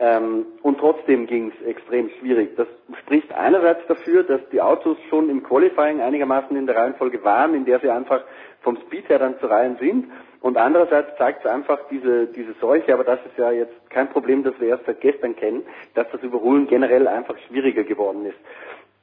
Ähm, 0.01 0.47
und 0.63 0.79
trotzdem 0.79 1.27
ging 1.27 1.51
es 1.51 1.67
extrem 1.67 2.09
schwierig. 2.21 2.55
Das 2.57 2.69
spricht 3.01 3.33
einerseits 3.33 3.85
dafür, 3.89 4.23
dass 4.23 4.41
die 4.53 4.61
Autos 4.61 4.97
schon 5.11 5.29
im 5.29 5.43
Qualifying 5.43 6.01
einigermaßen 6.01 6.57
in 6.57 6.67
der 6.67 6.77
Reihenfolge 6.77 7.25
waren, 7.25 7.55
in 7.55 7.65
der 7.65 7.81
sie 7.81 7.91
einfach 7.91 8.23
vom 8.61 8.77
Speed 8.87 9.09
her 9.09 9.19
dann 9.19 9.39
zu 9.41 9.47
Reihen 9.47 9.77
sind. 9.81 10.07
Und 10.41 10.57
andererseits 10.57 11.17
zeigt 11.19 11.45
es 11.45 11.51
einfach 11.51 11.81
diese, 11.91 12.27
diese 12.27 12.53
Seuche, 12.61 12.95
aber 12.95 13.03
das 13.03 13.19
ist 13.27 13.37
ja 13.37 13.51
jetzt 13.51 13.91
kein 13.91 14.09
Problem, 14.09 14.45
das 14.45 14.55
wir 14.61 14.69
erst 14.69 14.87
seit 14.87 15.01
gestern 15.01 15.35
kennen, 15.35 15.65
dass 15.95 16.07
das 16.13 16.23
Überholen 16.23 16.69
generell 16.69 17.09
einfach 17.09 17.37
schwieriger 17.49 17.83
geworden 17.83 18.25
ist. 18.25 18.39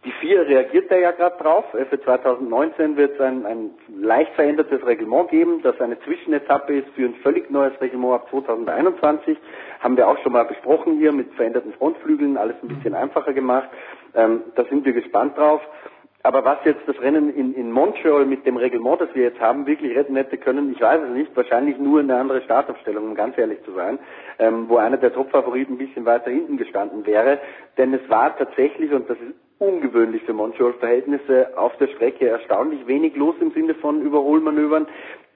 Die 0.06 0.12
FIA 0.12 0.44
reagiert 0.44 0.92
da 0.92 0.98
ja 0.98 1.10
gerade 1.12 1.36
drauf. 1.42 1.66
Äh, 1.74 1.86
Für 1.86 2.00
2019 2.00 2.96
wird 2.96 3.16
es 3.16 3.22
ein, 3.22 3.46
ein 3.46 3.72
leicht 4.00 4.34
verändertes 4.34 4.86
Reglement 4.86 5.30
geben, 5.30 5.62
das 5.64 5.82
eine 5.82 6.00
Zwischenetappe 6.02 6.78
ist 6.78 6.90
für 6.90 7.06
ein 7.06 7.16
völlig 7.24 7.50
neues 7.50 7.74
Reglement 7.82 8.14
ab 8.14 8.30
2021. 8.30 9.36
Haben 9.80 9.98
wir 9.98 10.08
auch 10.08 10.18
schon 10.20 10.34
mal 10.34 10.46
besprochen 10.46 11.00
hier 11.00 11.12
mit 11.12 11.34
veränderten 11.34 11.74
Frontflügeln, 11.74 12.38
alles 12.38 12.56
ein 12.62 12.68
bisschen 12.68 12.94
einfacher 12.94 13.34
gemacht. 13.34 13.70
Ähm, 14.14 14.44
da 14.56 14.64
sind 14.66 14.86
wir 14.86 14.94
gespannt 14.94 15.38
drauf. 15.38 15.62
Aber 16.26 16.44
was 16.44 16.58
jetzt 16.66 16.82
das 16.88 17.00
Rennen 17.02 17.30
in, 17.36 17.54
in 17.54 17.72
Montreal 17.72 18.26
mit 18.26 18.48
dem 18.48 18.58
Reglement, 18.58 19.00
das 19.00 19.14
wir 19.14 19.22
jetzt 19.22 19.40
haben, 19.40 19.68
wirklich 19.68 19.96
retten 19.96 20.16
hätte 20.16 20.40
können, 20.40 20.72
ich 20.72 20.82
weiß 20.82 21.04
es 21.04 21.12
nicht. 21.12 21.36
Wahrscheinlich 21.36 21.78
nur 21.78 22.00
eine 22.00 22.16
andere 22.16 22.42
Startaufstellung, 22.42 23.10
um 23.10 23.14
ganz 23.14 23.38
ehrlich 23.38 23.62
zu 23.64 23.74
sein, 23.74 24.00
ähm, 24.40 24.66
wo 24.68 24.78
einer 24.78 24.98
der 24.98 25.14
Top-Favoriten 25.14 25.76
ein 25.76 25.78
bisschen 25.78 26.04
weiter 26.06 26.32
hinten 26.32 26.58
gestanden 26.58 27.06
wäre. 27.06 27.38
Denn 27.78 27.94
es 27.94 28.10
war 28.10 28.36
tatsächlich, 28.36 28.92
und 28.92 29.08
das 29.08 29.20
ist 29.20 29.36
ungewöhnlich 29.60 30.24
für 30.24 30.34
Montreal-Verhältnisse, 30.34 31.56
auf 31.60 31.78
der 31.78 31.90
Strecke 31.90 32.28
erstaunlich 32.28 32.88
wenig 32.88 33.16
los 33.16 33.36
im 33.40 33.52
Sinne 33.52 33.76
von 33.76 34.02
Überholmanövern. 34.02 34.88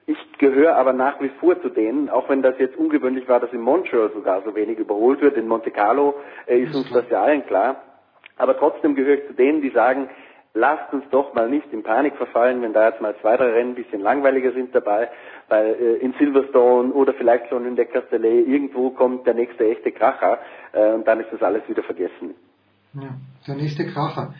Ich 0.06 0.18
gehöre 0.38 0.74
aber 0.74 0.92
nach 0.92 1.20
wie 1.20 1.30
vor 1.38 1.62
zu 1.62 1.68
denen, 1.68 2.10
auch 2.10 2.28
wenn 2.28 2.42
das 2.42 2.58
jetzt 2.58 2.76
ungewöhnlich 2.76 3.28
war, 3.28 3.38
dass 3.38 3.52
in 3.52 3.60
Montreal 3.60 4.10
sogar 4.12 4.42
so 4.42 4.56
wenig 4.56 4.80
überholt 4.80 5.20
wird. 5.20 5.36
In 5.36 5.46
Monte 5.46 5.70
Carlo 5.70 6.16
äh, 6.48 6.58
ist 6.58 6.74
uns 6.74 6.92
das 6.92 7.08
ja 7.10 7.22
allen 7.22 7.46
klar. 7.46 7.80
Aber 8.38 8.58
trotzdem 8.58 8.96
gehöre 8.96 9.18
ich 9.18 9.26
zu 9.28 9.34
denen, 9.34 9.60
die 9.60 9.70
sagen, 9.70 10.08
lasst 10.54 10.92
uns 10.92 11.04
doch 11.10 11.34
mal 11.34 11.48
nicht 11.48 11.72
in 11.72 11.82
Panik 11.82 12.16
verfallen, 12.16 12.62
wenn 12.62 12.72
da 12.72 12.88
jetzt 12.88 13.00
mal 13.00 13.14
zwei, 13.20 13.36
drei 13.36 13.50
Rennen 13.50 13.70
ein 13.72 13.74
bisschen 13.74 14.00
langweiliger 14.00 14.52
sind 14.52 14.74
dabei, 14.74 15.08
weil 15.48 15.74
äh, 15.74 15.96
in 15.96 16.12
Silverstone 16.18 16.92
oder 16.92 17.14
vielleicht 17.14 17.48
schon 17.48 17.66
in 17.66 17.76
der 17.76 17.86
Castellet 17.86 18.46
irgendwo 18.46 18.90
kommt 18.90 19.26
der 19.26 19.34
nächste 19.34 19.68
echte 19.70 19.92
Kracher 19.92 20.38
äh, 20.72 20.92
und 20.92 21.06
dann 21.06 21.20
ist 21.20 21.32
das 21.32 21.42
alles 21.42 21.62
wieder 21.68 21.82
vergessen. 21.82 22.34
Ja, 22.94 23.14
der 23.46 23.54
nächste 23.54 23.86
Kracher. 23.86 24.34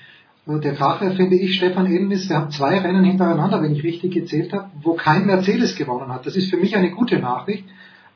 Und 0.46 0.64
Der 0.64 0.74
Kracher, 0.74 1.12
finde 1.12 1.36
ich, 1.36 1.56
Stefan 1.56 1.86
Eden 1.86 2.10
ist, 2.10 2.28
wir 2.28 2.36
haben 2.36 2.50
zwei 2.50 2.78
Rennen 2.78 3.04
hintereinander, 3.04 3.62
wenn 3.62 3.72
ich 3.72 3.84
richtig 3.84 4.12
gezählt 4.12 4.52
habe, 4.52 4.70
wo 4.82 4.94
kein 4.94 5.26
Mercedes 5.26 5.76
gewonnen 5.76 6.12
hat. 6.12 6.26
Das 6.26 6.34
ist 6.34 6.50
für 6.50 6.56
mich 6.56 6.74
eine 6.76 6.90
gute 6.90 7.18
Nachricht, 7.18 7.68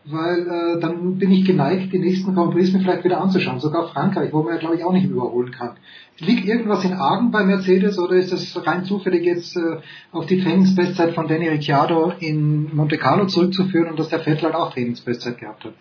weil 0.06 0.46
äh, 0.46 0.80
dann 0.80 1.18
bin 1.18 1.32
ich 1.32 1.46
geneigt, 1.46 1.92
die 1.92 1.98
nächsten 1.98 2.34
Grand 2.34 2.52
Prix 2.52 2.72
mir 2.72 2.80
vielleicht 2.80 3.04
wieder 3.04 3.20
anzuschauen. 3.20 3.60
Sogar 3.60 3.88
Frankreich, 3.88 4.32
wo 4.32 4.42
man 4.42 4.54
ja, 4.54 4.60
glaube 4.60 4.76
ich, 4.76 4.84
auch 4.84 4.92
nicht 4.92 5.06
überholen 5.06 5.50
kann. 5.50 5.76
Liegt 6.18 6.46
irgendwas 6.46 6.84
in 6.84 6.92
Argen 6.92 7.30
bei 7.30 7.44
Mercedes 7.44 7.98
oder 7.98 8.14
ist 8.14 8.32
das 8.32 8.66
rein 8.66 8.84
zufällig 8.84 9.24
jetzt 9.24 9.56
äh, 9.56 9.78
auf 10.12 10.26
die 10.26 10.42
Trainingsbestzeit 10.42 11.14
von 11.14 11.26
Danny 11.26 11.48
Ricciardo 11.48 12.12
in 12.20 12.74
Monte 12.74 12.98
Carlo 12.98 13.26
zurückzuführen 13.26 13.90
und 13.90 13.98
dass 13.98 14.10
der 14.10 14.20
Vettel 14.20 14.44
halt 14.44 14.54
auch 14.54 14.72
Trainingsbestzeit 14.72 15.38
gehabt 15.38 15.64
hat? 15.64 15.74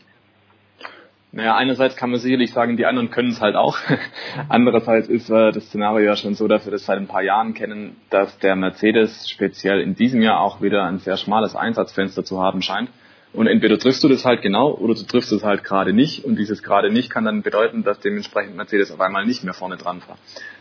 Naja, 1.36 1.56
einerseits 1.56 1.96
kann 1.96 2.12
man 2.12 2.20
sicherlich 2.20 2.54
sagen, 2.54 2.78
die 2.78 2.86
anderen 2.86 3.10
können 3.10 3.30
es 3.30 3.42
halt 3.42 3.56
auch. 3.56 3.78
Andererseits 4.50 5.10
ist 5.10 5.30
äh, 5.32 5.52
das 5.52 5.66
Szenario 5.66 6.06
ja 6.06 6.16
schon 6.16 6.36
so, 6.36 6.48
dass 6.48 6.66
wir 6.66 6.72
das 6.72 6.86
seit 6.86 7.00
ein 7.00 7.08
paar 7.08 7.24
Jahren 7.24 7.56
kennen, 7.56 7.98
dass 8.10 8.38
der 8.38 8.56
Mercedes 8.56 9.28
speziell 9.28 9.82
in 9.82 9.96
diesem 9.96 10.22
Jahr 10.22 10.40
auch 10.40 10.62
wieder 10.62 10.86
ein 10.86 11.00
sehr 11.00 11.18
schmales 11.18 11.56
Einsatzfenster 11.56 12.24
zu 12.24 12.40
haben 12.40 12.62
scheint. 12.62 12.90
Und 13.34 13.48
entweder 13.48 13.80
triffst 13.80 14.04
du 14.04 14.10
das 14.10 14.26
halt 14.26 14.44
genau 14.44 14.74
oder 14.74 14.94
du 14.94 15.04
triffst 15.04 15.32
es 15.32 15.44
halt 15.44 15.64
gerade 15.64 15.92
nicht. 15.92 16.24
Und 16.24 16.38
dieses 16.38 16.62
gerade 16.62 16.92
nicht 16.92 17.10
kann 17.10 17.26
dann 17.26 17.42
bedeuten, 17.42 17.84
dass 17.84 18.00
dementsprechend 18.00 18.56
Mercedes 18.56 18.92
auf 18.92 19.02
einmal 19.02 19.26
nicht 19.26 19.44
mehr 19.44 19.56
vorne 19.56 19.76
dran 19.76 20.04
war. 20.08 20.18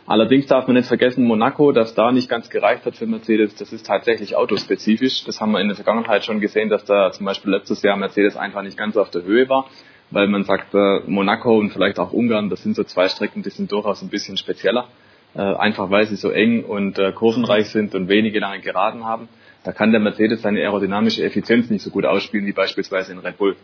Allerdings 0.07 0.47
darf 0.47 0.67
man 0.67 0.76
nicht 0.76 0.89
vergessen, 0.89 1.25
Monaco, 1.25 1.73
dass 1.73 1.94
da 1.94 2.12
nicht 2.12 2.31
ganz 2.31 2.49
gereicht 2.49 2.86
hat 2.86 2.97
für 2.97 3.07
Mercedes, 3.07 3.55
das 3.57 3.75
ist 3.75 3.86
tatsächlich 3.86 4.36
autospezifisch. 4.36 5.25
Das 5.25 5.41
haben 5.41 5.52
wir 5.52 5.60
in 5.60 5.68
der 5.68 5.76
Vergangenheit 5.76 6.25
schon 6.25 6.41
gesehen, 6.41 6.70
dass 6.70 6.84
da 6.86 7.12
zum 7.12 7.26
Beispiel 7.26 7.51
letztes 7.51 7.83
Jahr 7.83 7.99
Mercedes 7.99 8.39
einfach 8.39 8.62
nicht 8.62 8.78
ganz 8.78 8.97
auf 8.97 9.10
der 9.10 9.23
Höhe 9.23 9.51
war, 9.51 9.67
weil 10.10 10.26
man 10.28 10.44
sagt, 10.44 10.75
äh, 10.75 11.01
Monaco 11.07 11.59
und 11.59 11.70
vielleicht 11.70 11.99
auch 11.99 12.12
Ungarn, 12.12 12.49
das 12.49 12.62
sind 12.62 12.75
so 12.75 12.84
zwei 12.84 13.09
Strecken, 13.09 13.42
die 13.42 13.51
sind 13.51 13.70
durchaus 13.70 14.01
ein 14.01 14.09
bisschen 14.09 14.39
spezieller, 14.39 14.89
äh, 15.34 15.42
einfach 15.42 15.91
weil 15.91 16.07
sie 16.07 16.17
so 16.17 16.31
eng 16.31 16.65
und 16.65 16.99
äh, 16.99 17.12
kurvenreich 17.12 17.68
sind 17.68 17.94
und 17.94 18.09
wenige 18.09 18.41
lange 18.41 18.60
Geraden 18.60 19.05
haben 19.05 19.28
da 19.65 19.73
kann 19.73 19.92
der 19.92 20.00
Mercedes 20.00 20.42
seine 20.42 20.60
aerodynamische 20.60 21.23
Effizienz 21.23 21.70
nicht 21.70 21.82
so 21.82 21.91
gut 21.91 22.05
ausspielen 22.05 22.47
wie 22.47 22.52
beispielsweise 22.52 23.12
in 23.12 23.18
Red 23.18 23.39
Bull. 23.39 23.57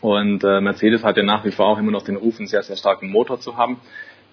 Und 0.00 0.42
äh, 0.44 0.60
Mercedes 0.60 1.04
hat 1.04 1.16
ja 1.16 1.22
nach 1.22 1.44
wie 1.44 1.50
vor 1.50 1.66
auch 1.66 1.78
immer 1.78 1.92
noch 1.92 2.04
den 2.04 2.16
Ruf, 2.16 2.38
einen 2.38 2.48
sehr, 2.48 2.62
sehr 2.62 2.76
starken 2.76 3.10
Motor 3.10 3.40
zu 3.40 3.56
haben. 3.56 3.78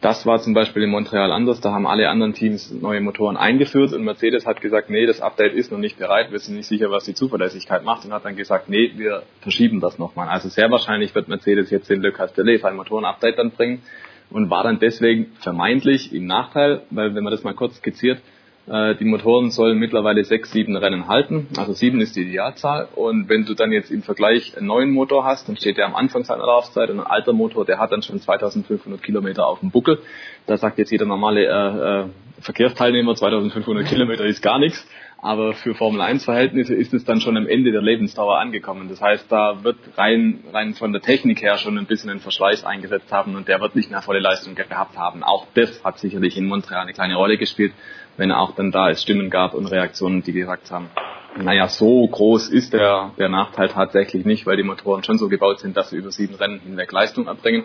Das 0.01 0.25
war 0.25 0.39
zum 0.39 0.55
Beispiel 0.55 0.81
in 0.81 0.89
Montreal 0.89 1.31
anders. 1.31 1.61
Da 1.61 1.71
haben 1.71 1.85
alle 1.85 2.09
anderen 2.09 2.33
Teams 2.33 2.71
neue 2.71 3.01
Motoren 3.01 3.37
eingeführt 3.37 3.93
und 3.93 4.03
Mercedes 4.03 4.47
hat 4.47 4.59
gesagt, 4.59 4.89
nee, 4.89 5.05
das 5.05 5.21
Update 5.21 5.53
ist 5.53 5.71
noch 5.71 5.77
nicht 5.77 5.99
bereit. 5.99 6.31
Wir 6.31 6.39
sind 6.39 6.55
nicht 6.55 6.65
sicher, 6.65 6.89
was 6.89 7.03
die 7.03 7.13
Zuverlässigkeit 7.13 7.83
macht 7.83 8.05
und 8.05 8.11
hat 8.11 8.25
dann 8.25 8.35
gesagt, 8.35 8.67
nee, 8.67 8.93
wir 8.95 9.23
verschieben 9.41 9.79
das 9.79 9.99
nochmal. 9.99 10.27
Also 10.27 10.49
sehr 10.49 10.71
wahrscheinlich 10.71 11.13
wird 11.13 11.27
Mercedes 11.27 11.69
jetzt 11.69 11.89
den 11.89 12.01
Le 12.01 12.11
Castellet 12.11 12.61
sein 12.61 12.75
Motoren-Update 12.75 13.37
dann 13.37 13.51
bringen 13.51 13.83
und 14.31 14.49
war 14.49 14.63
dann 14.63 14.79
deswegen 14.79 15.33
vermeintlich 15.39 16.11
im 16.13 16.25
Nachteil, 16.25 16.81
weil 16.89 17.13
wenn 17.13 17.23
man 17.23 17.31
das 17.31 17.43
mal 17.43 17.53
kurz 17.53 17.75
skizziert, 17.75 18.21
die 18.67 19.05
Motoren 19.05 19.49
sollen 19.49 19.79
mittlerweile 19.79 20.23
sechs, 20.23 20.51
sieben 20.51 20.77
Rennen 20.77 21.07
halten. 21.07 21.47
Also 21.57 21.73
sieben 21.73 21.99
ist 21.99 22.15
die 22.15 22.21
Idealzahl. 22.21 22.87
Und 22.95 23.27
wenn 23.27 23.45
du 23.45 23.55
dann 23.55 23.71
jetzt 23.71 23.89
im 23.89 24.03
Vergleich 24.03 24.55
einen 24.55 24.67
neuen 24.67 24.91
Motor 24.91 25.25
hast, 25.25 25.49
dann 25.49 25.57
steht 25.57 25.77
der 25.77 25.87
am 25.87 25.95
Anfang 25.95 26.23
seiner 26.23 26.45
Laufzeit 26.45 26.89
und 26.91 26.99
ein 26.99 27.07
alter 27.07 27.33
Motor, 27.33 27.65
der 27.65 27.79
hat 27.79 27.91
dann 27.91 28.03
schon 28.03 28.19
2500 28.19 29.01
Kilometer 29.01 29.47
auf 29.47 29.61
dem 29.61 29.71
Buckel. 29.71 29.99
Da 30.45 30.57
sagt 30.57 30.77
jetzt 30.77 30.91
jeder 30.91 31.05
normale 31.05 31.45
äh, 31.45 32.01
äh, 32.01 32.05
Verkehrsteilnehmer, 32.39 33.15
2500 33.15 33.85
Kilometer 33.85 34.25
ist 34.25 34.41
gar 34.41 34.59
nichts. 34.59 34.87
Aber 35.23 35.53
für 35.53 35.75
Formel 35.75 36.01
1 36.01 36.25
Verhältnisse 36.25 36.73
ist 36.73 36.95
es 36.95 37.05
dann 37.05 37.21
schon 37.21 37.37
am 37.37 37.47
Ende 37.47 37.71
der 37.71 37.83
Lebensdauer 37.83 38.39
angekommen. 38.39 38.89
Das 38.89 39.01
heißt, 39.01 39.31
da 39.31 39.63
wird 39.63 39.77
rein, 39.95 40.43
rein 40.51 40.73
von 40.73 40.93
der 40.93 41.01
Technik 41.01 41.43
her 41.43 41.57
schon 41.57 41.77
ein 41.77 41.85
bisschen 41.85 42.09
ein 42.09 42.19
Verschleiß 42.19 42.65
eingesetzt 42.65 43.11
haben 43.11 43.35
und 43.35 43.47
der 43.47 43.61
wird 43.61 43.75
nicht 43.75 43.91
mehr 43.91 44.01
volle 44.01 44.19
Leistung 44.19 44.55
gehabt 44.55 44.97
haben. 44.97 45.21
Auch 45.21 45.45
das 45.53 45.83
hat 45.83 45.99
sicherlich 45.99 46.37
in 46.37 46.47
Montreal 46.47 46.81
eine 46.81 46.93
kleine 46.93 47.17
Rolle 47.17 47.37
gespielt 47.37 47.73
wenn 48.17 48.31
auch 48.31 48.55
dann 48.55 48.71
da 48.71 48.89
es 48.89 49.01
Stimmen 49.01 49.29
gab 49.29 49.53
und 49.53 49.67
Reaktionen, 49.67 50.23
die 50.23 50.33
gesagt 50.33 50.71
haben, 50.71 50.89
naja, 51.37 51.67
so 51.69 52.07
groß 52.07 52.49
ist 52.49 52.73
der, 52.73 53.11
der 53.17 53.29
Nachteil 53.29 53.69
tatsächlich 53.69 54.25
nicht, 54.25 54.45
weil 54.45 54.57
die 54.57 54.63
Motoren 54.63 55.03
schon 55.03 55.17
so 55.17 55.29
gebaut 55.29 55.59
sind, 55.59 55.77
dass 55.77 55.89
sie 55.89 55.97
über 55.97 56.11
sieben 56.11 56.35
Rennen 56.35 56.59
hinweg 56.59 56.91
Leistung 56.91 57.27
erbringen. 57.27 57.63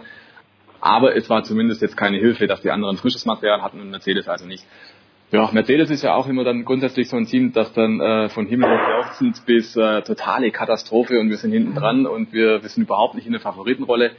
Aber 0.80 1.16
es 1.16 1.28
war 1.28 1.42
zumindest 1.42 1.82
jetzt 1.82 1.96
keine 1.96 2.18
Hilfe, 2.18 2.46
dass 2.46 2.60
die 2.60 2.70
anderen 2.70 2.96
frisches 2.96 3.26
Material 3.26 3.62
hatten 3.62 3.80
und 3.80 3.90
Mercedes 3.90 4.28
also 4.28 4.46
nicht. 4.46 4.64
Ja, 5.32 5.50
Mercedes 5.52 5.90
ist 5.90 6.02
ja 6.02 6.14
auch 6.14 6.28
immer 6.28 6.44
dann 6.44 6.64
grundsätzlich 6.64 7.08
so 7.08 7.16
ein 7.16 7.26
Team, 7.26 7.52
das 7.52 7.72
dann 7.72 8.00
äh, 8.00 8.28
von 8.28 8.46
Himmel 8.46 8.70
hoch 8.70 8.88
jauchzend 8.88 9.44
bis 9.44 9.74
äh, 9.74 10.02
totale 10.02 10.52
Katastrophe 10.52 11.18
und 11.18 11.30
wir 11.30 11.36
sind 11.36 11.50
hinten 11.50 11.74
dran 11.74 12.06
und 12.06 12.32
wir, 12.32 12.62
wir 12.62 12.68
sind 12.68 12.84
überhaupt 12.84 13.16
nicht 13.16 13.26
in 13.26 13.32
der 13.32 13.40
Favoritenrolle 13.40 14.12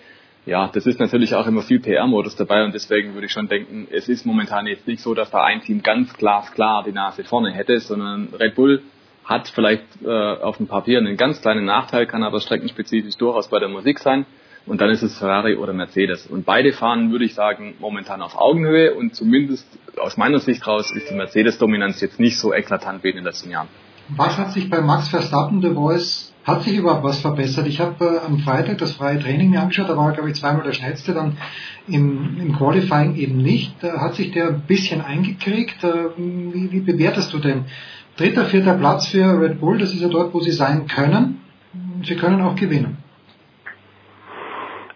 ja, 0.47 0.69
das 0.73 0.85
ist 0.85 0.99
natürlich 0.99 1.35
auch 1.35 1.45
immer 1.45 1.61
viel 1.61 1.81
PR-Modus 1.81 2.37
dabei 2.37 2.63
und 2.63 2.73
deswegen 2.73 3.13
würde 3.13 3.27
ich 3.27 3.33
schon 3.33 3.49
denken, 3.49 3.87
es 3.91 4.07
ist 4.07 4.25
momentan 4.25 4.65
jetzt 4.65 4.87
nicht 4.87 5.01
so, 5.01 5.13
dass 5.13 5.29
da 5.29 5.43
ein 5.43 5.61
Team 5.61 5.83
ganz 5.83 6.13
glasklar 6.13 6.83
die 6.83 6.93
Nase 6.93 7.25
vorne 7.25 7.51
hätte, 7.51 7.79
sondern 7.81 8.29
Red 8.33 8.55
Bull 8.55 8.81
hat 9.25 9.49
vielleicht 9.49 9.83
äh, 10.05 10.07
auf 10.09 10.55
dem 10.55 10.67
Papier 10.67 10.99
einen 10.99 11.17
ganz 11.17 11.41
kleinen 11.41 11.65
Nachteil, 11.65 12.07
kann 12.07 12.23
aber 12.23 12.39
streckenspezifisch 12.39 13.17
durchaus 13.17 13.49
bei 13.49 13.59
der 13.59 13.67
Musik 13.67 13.99
sein. 13.99 14.25
Und 14.65 14.79
dann 14.81 14.89
ist 14.89 15.01
es 15.01 15.17
Ferrari 15.17 15.55
oder 15.55 15.73
Mercedes. 15.73 16.27
Und 16.27 16.45
beide 16.45 16.73
fahren, 16.73 17.11
würde 17.11 17.25
ich 17.25 17.33
sagen, 17.33 17.75
momentan 17.79 18.21
auf 18.21 18.37
Augenhöhe 18.37 18.93
und 18.95 19.15
zumindest 19.15 19.65
aus 19.97 20.17
meiner 20.17 20.39
Sicht 20.39 20.65
raus 20.65 20.91
ist 20.91 21.09
die 21.09 21.15
Mercedes-Dominanz 21.15 21.99
jetzt 22.01 22.19
nicht 22.19 22.37
so 22.37 22.53
eklatant 22.53 23.03
wie 23.03 23.09
in 23.09 23.15
den 23.17 23.25
letzten 23.25 23.49
Jahren. 23.49 23.67
Was 24.09 24.37
hat 24.37 24.51
sich 24.51 24.69
bei 24.69 24.81
Max 24.81 25.09
Verstappen, 25.09 25.61
The 25.61 25.73
Voice, 25.73 26.26
hat 26.47 26.61
sich 26.63 26.77
überhaupt 26.77 27.03
was 27.03 27.21
verbessert? 27.21 27.67
Ich 27.67 27.81
habe 27.81 28.05
äh, 28.05 28.25
am 28.25 28.39
Freitag 28.39 28.77
das 28.77 28.95
freie 28.95 29.19
Training 29.19 29.49
mir 29.49 29.59
angeschaut, 29.59 29.89
da 29.89 29.97
war 29.97 30.13
glaube 30.13 30.29
ich, 30.29 30.35
zweimal 30.35 30.63
der 30.63 30.71
schnellste, 30.71 31.13
dann 31.13 31.37
im, 31.87 32.37
im 32.39 32.55
Qualifying 32.55 33.15
eben 33.15 33.37
nicht. 33.37 33.83
Da 33.83 33.99
hat 33.99 34.15
sich 34.15 34.31
der 34.31 34.47
ein 34.47 34.63
bisschen 34.65 35.01
eingekriegt. 35.01 35.83
Äh, 35.83 36.11
wie, 36.15 36.71
wie 36.71 36.79
bewertest 36.79 37.33
du 37.33 37.39
denn? 37.39 37.65
Dritter, 38.15 38.45
vierter 38.45 38.75
Platz 38.75 39.07
für 39.07 39.39
Red 39.39 39.59
Bull, 39.59 39.77
das 39.77 39.93
ist 39.93 40.01
ja 40.01 40.07
dort, 40.07 40.33
wo 40.33 40.39
sie 40.39 40.51
sein 40.51 40.87
können. 40.87 41.41
Sie 42.03 42.15
können 42.15 42.41
auch 42.41 42.55
gewinnen. 42.55 42.97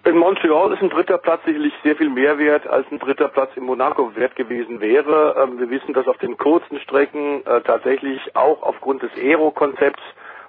In 0.03 0.17
Montreal 0.17 0.73
ist 0.73 0.81
ein 0.81 0.89
dritter 0.89 1.19
Platz 1.19 1.41
sicherlich 1.45 1.73
sehr 1.83 1.95
viel 1.95 2.09
mehr 2.09 2.39
wert, 2.39 2.65
als 2.65 2.87
ein 2.91 2.97
dritter 2.97 3.27
Platz 3.27 3.51
in 3.55 3.63
Monaco 3.63 4.15
wert 4.15 4.35
gewesen 4.35 4.81
wäre. 4.81 5.35
Ähm, 5.37 5.59
wir 5.59 5.69
wissen, 5.69 5.93
dass 5.93 6.07
auf 6.07 6.17
den 6.17 6.37
kurzen 6.37 6.79
Strecken 6.79 7.45
äh, 7.45 7.61
tatsächlich 7.61 8.35
auch 8.35 8.63
aufgrund 8.63 9.03
des 9.03 9.11
Aero-Konzepts 9.15 10.01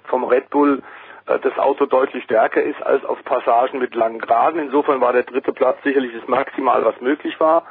vom 0.07 0.23
Red 0.23 0.49
Bull 0.49 0.81
äh, 1.27 1.39
das 1.39 1.57
Auto 1.57 1.85
deutlich 1.85 2.23
stärker 2.23 2.61
ist 2.61 2.81
als 2.81 3.03
auf 3.05 3.23
Passagen 3.23 3.79
mit 3.79 3.95
langen 3.95 4.19
Geraden. 4.19 4.59
Insofern 4.59 5.01
war 5.01 5.13
der 5.13 5.23
dritte 5.23 5.53
Platz 5.53 5.77
sicherlich 5.83 6.13
das 6.13 6.27
Maximal, 6.27 6.83
was 6.85 6.99
möglich 7.01 7.39
war. 7.39 7.65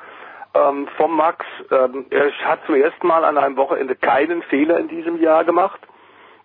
Ähm, 0.54 0.86
vom 0.96 1.16
Max, 1.16 1.46
ähm, 1.70 2.06
er 2.10 2.30
hat 2.44 2.60
zum 2.66 2.74
ersten 2.74 3.06
Mal 3.06 3.24
an 3.24 3.38
einem 3.38 3.56
Wochenende 3.56 3.96
keinen 3.96 4.42
Fehler 4.42 4.78
in 4.78 4.88
diesem 4.88 5.20
Jahr 5.20 5.44
gemacht. 5.44 5.80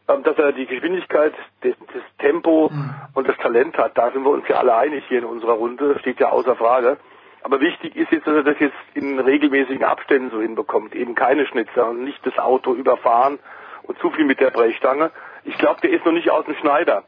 Ähm, 0.09 0.23
dass 0.23 0.37
er 0.37 0.53
die 0.53 0.65
Geschwindigkeit, 0.65 1.33
das, 1.61 1.73
das 1.93 2.03
Tempo 2.19 2.69
mhm. 2.71 2.95
und 3.13 3.27
das 3.27 3.35
Talent 3.37 3.77
hat, 3.77 3.97
da 3.97 4.09
sind 4.11 4.23
wir 4.23 4.29
uns 4.29 4.47
ja 4.47 4.55
alle 4.55 4.73
einig 4.75 5.03
hier 5.09 5.19
in 5.19 5.25
unserer 5.25 5.53
Runde, 5.53 5.99
steht 5.99 6.19
ja 6.21 6.29
außer 6.29 6.55
Frage. 6.55 6.97
Aber 7.43 7.59
wichtig 7.59 7.95
ist 7.95 8.11
jetzt, 8.11 8.25
dass 8.25 8.35
er 8.35 8.43
das 8.43 8.59
jetzt 8.59 8.75
in 8.93 9.19
regelmäßigen 9.19 9.83
Abständen 9.83 10.31
so 10.31 10.41
hinbekommt. 10.41 10.95
Eben 10.95 11.13
keine 11.13 11.45
Schnitzer 11.45 11.89
und 11.89 12.03
nicht 12.03 12.25
das 12.25 12.37
Auto 12.39 12.73
überfahren 12.73 13.39
und 13.83 13.99
zu 13.99 14.09
viel 14.11 14.25
mit 14.25 14.39
der 14.39 14.51
Brechstange. 14.51 15.11
Ich 15.47 15.57
glaube, 15.57 15.81
der 15.81 15.91
ist 15.91 16.05
noch 16.05 16.11
nicht 16.11 16.29
aus 16.29 16.45
dem 16.45 16.55
Schneider 16.55 17.03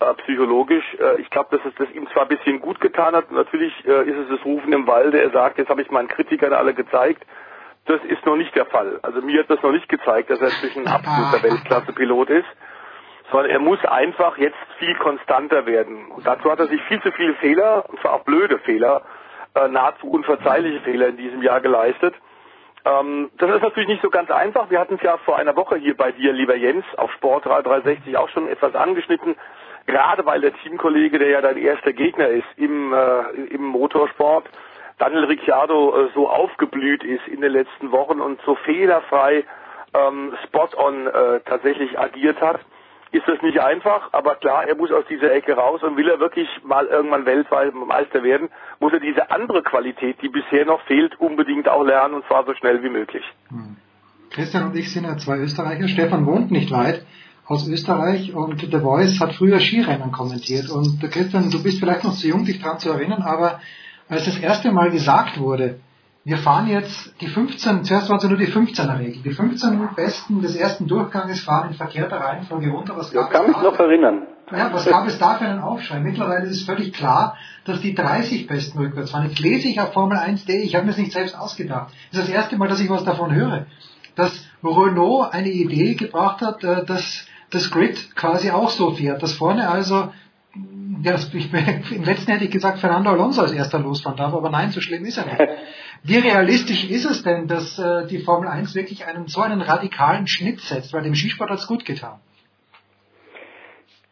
äh, 0.00 0.14
psychologisch. 0.22 0.84
Äh, 1.00 1.20
ich 1.20 1.30
glaube, 1.30 1.56
dass 1.56 1.66
es 1.66 1.74
das 1.76 1.90
ihm 1.90 2.08
zwar 2.10 2.22
ein 2.22 2.28
bisschen 2.28 2.60
gut 2.60 2.80
getan 2.80 3.14
hat. 3.14 3.30
Natürlich 3.32 3.72
äh, 3.86 4.08
ist 4.08 4.16
es 4.16 4.28
das 4.28 4.44
Rufen 4.44 4.72
im 4.72 4.86
Walde. 4.86 5.20
Er 5.20 5.30
sagt, 5.30 5.58
jetzt 5.58 5.70
habe 5.70 5.82
ich 5.82 5.90
meinen 5.90 6.08
Kritikern 6.08 6.52
alle 6.52 6.74
gezeigt. 6.74 7.24
Das 7.86 8.02
ist 8.04 8.24
noch 8.26 8.36
nicht 8.36 8.54
der 8.54 8.66
Fall. 8.66 9.00
Also 9.02 9.22
mir 9.22 9.40
hat 9.40 9.50
das 9.50 9.62
noch 9.62 9.72
nicht 9.72 9.88
gezeigt, 9.88 10.28
dass 10.28 10.40
er 10.40 10.50
zwischen 10.50 10.86
ein 10.86 10.92
absoluter 10.92 11.42
Weltklasse-Pilot 11.42 12.30
ist, 12.30 12.48
sondern 13.32 13.50
er 13.50 13.60
muss 13.60 13.82
einfach 13.86 14.36
jetzt 14.36 14.58
viel 14.78 14.94
konstanter 14.96 15.64
werden. 15.64 16.08
Und 16.08 16.26
dazu 16.26 16.50
hat 16.50 16.60
er 16.60 16.66
sich 16.66 16.82
viel 16.82 17.00
zu 17.00 17.10
viele 17.12 17.34
Fehler, 17.34 17.88
und 17.88 17.98
zwar 18.00 18.12
auch 18.12 18.24
blöde 18.24 18.58
Fehler, 18.58 19.02
äh, 19.54 19.68
nahezu 19.68 20.10
unverzeihliche 20.10 20.80
Fehler 20.80 21.08
in 21.08 21.16
diesem 21.16 21.42
Jahr 21.42 21.62
geleistet. 21.62 22.14
Ähm, 22.84 23.30
das 23.38 23.50
ist 23.54 23.62
natürlich 23.62 23.88
nicht 23.88 24.02
so 24.02 24.10
ganz 24.10 24.30
einfach. 24.30 24.70
Wir 24.70 24.80
hatten 24.80 24.94
es 24.94 25.02
ja 25.02 25.16
vor 25.18 25.36
einer 25.36 25.56
Woche 25.56 25.76
hier 25.76 25.96
bei 25.96 26.12
dir, 26.12 26.32
lieber 26.32 26.56
Jens, 26.56 26.84
auf 26.96 27.12
Sport 27.12 27.46
360 27.46 28.16
auch 28.16 28.28
schon 28.28 28.48
etwas 28.48 28.74
angeschnitten. 28.74 29.36
Gerade 29.86 30.24
weil 30.26 30.40
der 30.40 30.52
Teamkollege, 30.54 31.18
der 31.18 31.28
ja 31.28 31.40
dein 31.40 31.56
erster 31.56 31.92
Gegner 31.92 32.28
ist 32.28 32.46
im, 32.56 32.92
äh, 32.92 33.20
im 33.50 33.64
Motorsport, 33.64 34.44
Daniel 34.98 35.24
Ricciardo 35.24 35.96
äh, 35.96 36.08
so 36.14 36.28
aufgeblüht 36.28 37.04
ist 37.04 37.26
in 37.28 37.40
den 37.40 37.52
letzten 37.52 37.90
Wochen 37.92 38.20
und 38.20 38.40
so 38.42 38.54
fehlerfrei 38.56 39.44
ähm, 39.94 40.36
spot-on 40.44 41.06
äh, 41.06 41.40
tatsächlich 41.46 41.98
agiert 41.98 42.40
hat, 42.40 42.60
ist 43.12 43.26
das 43.26 43.40
nicht 43.42 43.58
einfach, 43.58 44.12
aber 44.12 44.36
klar, 44.36 44.66
er 44.66 44.76
muss 44.76 44.90
aus 44.92 45.04
dieser 45.08 45.32
Ecke 45.32 45.54
raus 45.54 45.82
und 45.82 45.96
will 45.96 46.08
er 46.08 46.20
wirklich 46.20 46.48
mal 46.64 46.86
irgendwann 46.86 47.24
weltweit 47.26 47.74
Meister 47.74 48.22
werden, 48.22 48.48
muss 48.80 48.92
er 48.92 49.00
diese 49.00 49.30
andere 49.30 49.62
Qualität, 49.62 50.20
die 50.22 50.28
bisher 50.28 50.66
noch 50.66 50.82
fehlt, 50.82 51.18
unbedingt 51.20 51.68
auch 51.68 51.84
lernen 51.84 52.14
und 52.14 52.26
zwar 52.26 52.44
so 52.44 52.54
schnell 52.54 52.82
wie 52.82 52.90
möglich. 52.90 53.24
Hm. 53.48 53.76
Christian 54.30 54.64
und 54.70 54.76
ich 54.76 54.92
sind 54.92 55.04
ja 55.04 55.16
zwei 55.16 55.38
Österreicher. 55.38 55.88
Stefan 55.88 56.26
wohnt 56.26 56.50
nicht 56.50 56.70
weit 56.70 57.06
aus 57.46 57.66
Österreich 57.66 58.34
und 58.34 58.60
The 58.60 58.80
Voice 58.80 59.18
hat 59.20 59.34
früher 59.34 59.58
Skirennen 59.58 60.12
kommentiert. 60.12 60.68
Und 60.68 61.00
Christian, 61.10 61.50
du 61.50 61.62
bist 61.62 61.80
vielleicht 61.80 62.04
noch 62.04 62.14
zu 62.14 62.28
jung, 62.28 62.44
dich 62.44 62.60
daran 62.60 62.78
zu 62.78 62.90
erinnern, 62.90 63.22
aber 63.22 63.60
als 64.08 64.26
das 64.26 64.38
erste 64.38 64.70
Mal 64.70 64.90
gesagt 64.90 65.40
wurde, 65.40 65.80
wir 66.28 66.36
fahren 66.36 66.66
jetzt 66.68 67.14
die 67.22 67.26
15, 67.26 67.84
zuerst 67.84 68.10
waren 68.10 68.18
es 68.18 68.24
nur 68.24 68.36
die 68.36 68.52
15er 68.52 68.98
Regel. 68.98 69.22
Die 69.22 69.30
15 69.30 69.88
Besten 69.96 70.42
des 70.42 70.56
ersten 70.56 70.86
Durchganges 70.86 71.40
fahren 71.40 71.70
in 71.70 71.74
verkehrter 71.74 72.20
Reihenfolge 72.20 72.68
runter. 72.68 72.98
Was 72.98 73.10
gab 73.10 73.28
ich 73.28 73.32
kann 73.32 73.46
mich 73.46 73.56
noch 73.56 73.78
erinnern. 73.78 74.26
Ja, 74.52 74.70
was 74.70 74.84
gab 74.84 75.06
es 75.06 75.18
da 75.18 75.36
für 75.36 75.46
einen 75.46 75.60
Aufschrei? 75.60 76.00
Mittlerweile 76.00 76.46
ist 76.46 76.66
völlig 76.66 76.92
klar, 76.92 77.38
dass 77.64 77.80
die 77.80 77.94
30 77.94 78.46
Besten 78.46 78.78
rückwärts 78.78 79.12
fahren. 79.12 79.26
Jetzt 79.26 79.38
lese 79.38 79.68
ich 79.68 79.80
auf 79.80 79.94
Formel 79.94 80.18
1.de, 80.18 80.60
ich 80.60 80.74
habe 80.74 80.84
mir 80.84 80.90
das 80.90 80.98
nicht 80.98 81.12
selbst 81.12 81.34
ausgedacht. 81.34 81.94
Das 82.10 82.20
ist 82.20 82.28
das 82.28 82.34
erste 82.34 82.58
Mal, 82.58 82.68
dass 82.68 82.80
ich 82.80 82.90
was 82.90 83.04
davon 83.04 83.34
höre. 83.34 83.64
Dass 84.14 84.46
Renault 84.62 85.32
eine 85.32 85.48
Idee 85.48 85.94
gebracht 85.94 86.42
hat, 86.42 86.62
äh, 86.62 86.84
dass 86.84 87.26
das 87.48 87.70
Grid 87.70 88.14
quasi 88.16 88.50
auch 88.50 88.68
so 88.68 88.90
fährt. 88.90 89.22
Dass 89.22 89.32
vorne 89.32 89.66
also 89.66 90.10
ja, 91.02 91.14
ich, 91.14 91.52
im 91.92 92.04
letzten 92.04 92.32
hätte 92.32 92.44
ich 92.44 92.50
gesagt, 92.50 92.80
Fernando 92.80 93.10
Alonso 93.10 93.42
als 93.42 93.52
erster 93.52 93.78
losfahren 93.78 94.18
darf, 94.18 94.34
aber 94.34 94.50
nein, 94.50 94.70
so 94.70 94.80
schlimm 94.80 95.04
ist 95.04 95.18
er 95.18 95.26
nicht. 95.26 95.38
Wie 96.04 96.18
realistisch 96.18 96.88
ist 96.90 97.04
es 97.04 97.22
denn, 97.22 97.48
dass 97.48 97.78
äh, 97.78 98.06
die 98.06 98.18
Formel 98.18 98.48
1 98.48 98.74
wirklich 98.74 99.06
einen 99.06 99.26
so 99.26 99.40
einen 99.40 99.60
radikalen 99.60 100.26
Schnitt 100.26 100.60
setzt? 100.60 100.92
Weil 100.92 101.02
dem 101.02 101.14
Skisport 101.14 101.50
hat 101.50 101.58
es 101.58 101.66
gut 101.66 101.84
getan. 101.84 102.20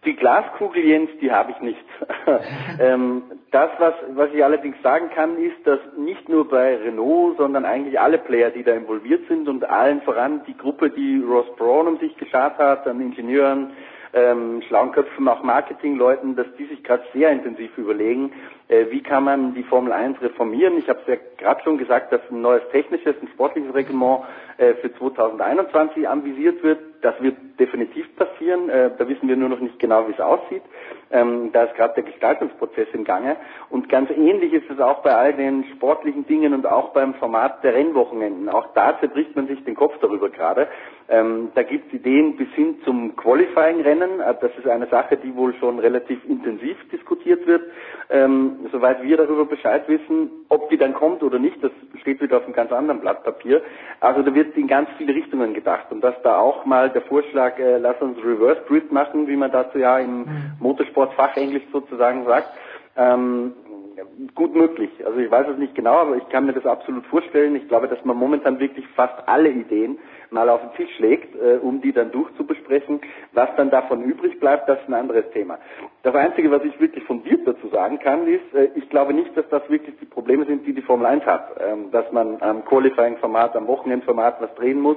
Die 0.04 0.14
Glaskugel, 0.14 0.84
Jens, 0.84 1.10
die 1.20 1.32
habe 1.32 1.50
ich 1.50 1.60
nicht. 1.60 1.84
ähm, 2.78 3.22
das, 3.50 3.70
was, 3.78 3.94
was 4.14 4.30
ich 4.32 4.44
allerdings 4.44 4.76
sagen 4.80 5.10
kann, 5.12 5.36
ist, 5.36 5.66
dass 5.66 5.80
nicht 5.98 6.28
nur 6.28 6.48
bei 6.48 6.76
Renault, 6.76 7.38
sondern 7.38 7.64
eigentlich 7.64 7.98
alle 7.98 8.18
Player, 8.18 8.50
die 8.50 8.62
da 8.62 8.72
involviert 8.72 9.26
sind 9.26 9.48
und 9.48 9.64
allen 9.64 10.02
voran 10.02 10.42
die 10.46 10.56
Gruppe, 10.56 10.90
die 10.90 11.20
Ross 11.26 11.46
Braun 11.56 11.88
um 11.88 11.98
sich 11.98 12.16
geschart 12.16 12.56
hat, 12.58 12.86
an 12.86 13.00
Ingenieuren, 13.00 13.72
ähm, 14.12 14.62
schlauen 14.68 14.92
Köpfen, 14.92 15.26
auch 15.26 15.42
Marketingleuten, 15.42 16.36
dass 16.36 16.46
die 16.56 16.66
sich 16.66 16.84
gerade 16.84 17.02
sehr 17.12 17.32
intensiv 17.32 17.76
überlegen, 17.76 18.32
wie 18.68 19.02
kann 19.02 19.22
man 19.22 19.54
die 19.54 19.62
Formel 19.62 19.92
1 19.92 20.20
reformieren. 20.20 20.76
Ich 20.78 20.88
habe 20.88 20.98
es 21.00 21.06
ja 21.06 21.16
gerade 21.38 21.62
schon 21.62 21.78
gesagt, 21.78 22.12
dass 22.12 22.20
ein 22.30 22.40
neues 22.40 22.62
technisches, 22.72 23.14
ein 23.22 23.28
sportliches 23.28 23.72
Reglement 23.72 24.24
äh, 24.58 24.74
für 24.74 24.92
2021 24.92 26.08
anvisiert 26.08 26.62
wird. 26.64 26.80
Das 27.02 27.14
wird 27.20 27.36
definitiv 27.60 28.06
passieren. 28.16 28.68
Äh, 28.68 28.90
da 28.98 29.08
wissen 29.08 29.28
wir 29.28 29.36
nur 29.36 29.50
noch 29.50 29.60
nicht 29.60 29.78
genau, 29.78 30.08
wie 30.08 30.12
es 30.12 30.20
aussieht. 30.20 30.62
Ähm, 31.12 31.50
da 31.52 31.64
ist 31.64 31.76
gerade 31.76 31.94
der 31.94 32.04
Gestaltungsprozess 32.04 32.88
im 32.92 33.04
Gange. 33.04 33.36
Und 33.70 33.88
ganz 33.88 34.10
ähnlich 34.10 34.52
ist 34.52 34.68
es 34.68 34.80
auch 34.80 35.02
bei 35.02 35.14
all 35.14 35.34
den 35.34 35.64
sportlichen 35.76 36.26
Dingen 36.26 36.52
und 36.52 36.66
auch 36.66 36.92
beim 36.92 37.14
Format 37.14 37.62
der 37.62 37.74
Rennwochenenden. 37.74 38.48
Auch 38.48 38.72
da 38.74 38.98
zerbricht 38.98 39.36
man 39.36 39.46
sich 39.46 39.62
den 39.64 39.76
Kopf 39.76 39.94
darüber 40.00 40.28
gerade. 40.30 40.66
Ähm, 41.08 41.50
da 41.54 41.62
gibt 41.62 41.88
es 41.88 42.00
Ideen 42.00 42.36
bis 42.36 42.48
hin 42.54 42.76
zum 42.84 43.14
Qualifying-Rennen. 43.14 44.20
Äh, 44.20 44.34
das 44.40 44.50
ist 44.58 44.66
eine 44.66 44.86
Sache, 44.88 45.16
die 45.16 45.34
wohl 45.36 45.54
schon 45.54 45.78
relativ 45.78 46.18
intensiv 46.28 46.76
diskutiert 46.90 47.46
wird. 47.46 47.62
Ähm, 48.10 48.66
soweit 48.72 49.02
wir 49.02 49.16
darüber 49.16 49.44
Bescheid 49.44 49.88
wissen, 49.88 50.30
ob 50.48 50.68
die 50.70 50.76
dann 50.76 50.94
kommt 50.94 51.22
oder 51.22 51.38
nicht, 51.38 51.62
das 51.62 51.70
steht 52.00 52.20
wieder 52.20 52.38
auf 52.38 52.44
einem 52.44 52.54
ganz 52.54 52.72
anderen 52.72 53.00
Blatt 53.00 53.22
Papier. 53.22 53.62
Also 54.00 54.22
da 54.22 54.34
wird 54.34 54.56
in 54.56 54.66
ganz 54.66 54.88
viele 54.98 55.14
Richtungen 55.14 55.54
gedacht. 55.54 55.86
Und 55.90 56.02
dass 56.02 56.20
da 56.22 56.38
auch 56.38 56.64
mal 56.66 56.90
der 56.90 57.02
Vorschlag, 57.02 57.58
äh, 57.58 57.78
lass 57.78 58.00
uns 58.00 58.18
Reverse 58.18 58.62
Grid 58.66 58.90
machen, 58.90 59.28
wie 59.28 59.36
man 59.36 59.52
dazu 59.52 59.78
ja 59.78 59.98
im 59.98 60.18
mhm. 60.18 60.26
Motorsportfachenglisch 60.58 61.64
sozusagen 61.72 62.24
sagt, 62.24 62.48
ähm, 62.96 63.52
gut 64.34 64.54
möglich. 64.54 64.90
Also 65.04 65.18
ich 65.18 65.30
weiß 65.30 65.48
es 65.48 65.58
nicht 65.58 65.74
genau, 65.74 65.94
aber 65.94 66.16
ich 66.16 66.28
kann 66.28 66.46
mir 66.46 66.52
das 66.52 66.66
absolut 66.66 67.06
vorstellen. 67.06 67.56
Ich 67.56 67.68
glaube, 67.68 67.88
dass 67.88 68.04
man 68.04 68.16
momentan 68.16 68.58
wirklich 68.60 68.86
fast 68.88 69.14
alle 69.26 69.50
Ideen 69.50 69.98
mal 70.30 70.48
auf 70.48 70.60
den 70.60 70.72
Tisch 70.74 70.98
legt, 70.98 71.34
äh, 71.36 71.58
um 71.62 71.80
die 71.80 71.92
dann 71.92 72.10
durchzubesprechen. 72.10 73.00
Was 73.32 73.48
dann 73.56 73.70
davon 73.70 74.02
übrig 74.02 74.38
bleibt, 74.40 74.68
das 74.68 74.78
ist 74.80 74.88
ein 74.88 74.94
anderes 74.94 75.30
Thema. 75.30 75.58
Das 76.02 76.14
Einzige, 76.14 76.50
was 76.50 76.64
ich 76.64 76.78
wirklich 76.80 77.04
fundiert 77.04 77.46
dazu 77.46 77.68
sagen 77.68 77.98
kann, 77.98 78.26
ist, 78.26 78.54
äh, 78.54 78.70
ich 78.74 78.88
glaube 78.90 79.14
nicht, 79.14 79.36
dass 79.36 79.48
das 79.48 79.68
wirklich 79.70 79.96
die 80.00 80.06
Probleme 80.06 80.44
sind, 80.44 80.66
die 80.66 80.74
die 80.74 80.82
Formel 80.82 81.06
1 81.06 81.24
hat. 81.24 81.56
Ähm, 81.60 81.90
dass 81.90 82.10
man 82.12 82.42
am 82.42 82.64
Qualifying-Format, 82.64 83.56
am 83.56 83.66
Wochenendformat 83.66 84.40
was 84.40 84.54
drehen 84.56 84.80
muss. 84.80 84.96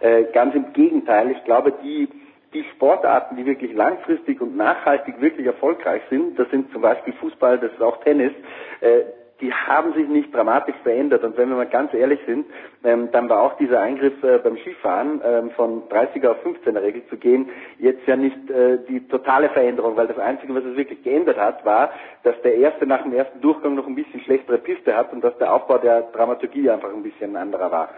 Äh, 0.00 0.24
ganz 0.32 0.54
im 0.54 0.72
Gegenteil. 0.72 1.30
Ich 1.32 1.44
glaube, 1.44 1.72
die 1.82 2.08
die 2.54 2.64
Sportarten, 2.74 3.36
die 3.36 3.46
wirklich 3.46 3.72
langfristig 3.74 4.40
und 4.40 4.56
nachhaltig 4.56 5.20
wirklich 5.20 5.46
erfolgreich 5.46 6.02
sind, 6.10 6.38
das 6.38 6.48
sind 6.50 6.72
zum 6.72 6.82
Beispiel 6.82 7.12
Fußball, 7.14 7.58
das 7.58 7.72
ist 7.72 7.82
auch 7.82 7.98
Tennis, 8.02 8.32
äh, 8.80 9.02
die 9.40 9.52
haben 9.52 9.92
sich 9.94 10.08
nicht 10.08 10.34
dramatisch 10.34 10.74
verändert. 10.82 11.22
Und 11.22 11.36
wenn 11.36 11.48
wir 11.48 11.56
mal 11.56 11.66
ganz 11.66 11.94
ehrlich 11.94 12.18
sind, 12.26 12.46
ähm, 12.82 13.10
dann 13.12 13.28
war 13.28 13.42
auch 13.42 13.56
dieser 13.56 13.80
Eingriff 13.80 14.22
äh, 14.24 14.38
beim 14.38 14.56
Skifahren 14.58 15.20
ähm, 15.24 15.50
von 15.50 15.88
30er 15.88 16.30
auf 16.30 16.44
15er 16.44 16.82
Regel 16.82 17.06
zu 17.08 17.16
gehen 17.16 17.48
jetzt 17.78 18.06
ja 18.06 18.16
nicht 18.16 18.50
äh, 18.50 18.78
die 18.88 19.06
totale 19.06 19.48
Veränderung, 19.50 19.96
weil 19.96 20.08
das 20.08 20.18
Einzige, 20.18 20.54
was 20.54 20.64
es 20.64 20.76
wirklich 20.76 21.02
geändert 21.02 21.38
hat, 21.38 21.64
war, 21.64 21.90
dass 22.24 22.40
der 22.42 22.56
Erste 22.56 22.86
nach 22.86 23.02
dem 23.02 23.12
ersten 23.12 23.40
Durchgang 23.40 23.74
noch 23.74 23.86
ein 23.86 23.94
bisschen 23.94 24.20
schlechtere 24.20 24.58
Piste 24.58 24.96
hat 24.96 25.12
und 25.12 25.22
dass 25.22 25.36
der 25.38 25.52
Aufbau 25.52 25.78
der 25.78 26.02
Dramaturgie 26.12 26.68
einfach 26.68 26.92
ein 26.92 27.02
bisschen 27.02 27.36
anderer 27.36 27.70
war. 27.70 27.90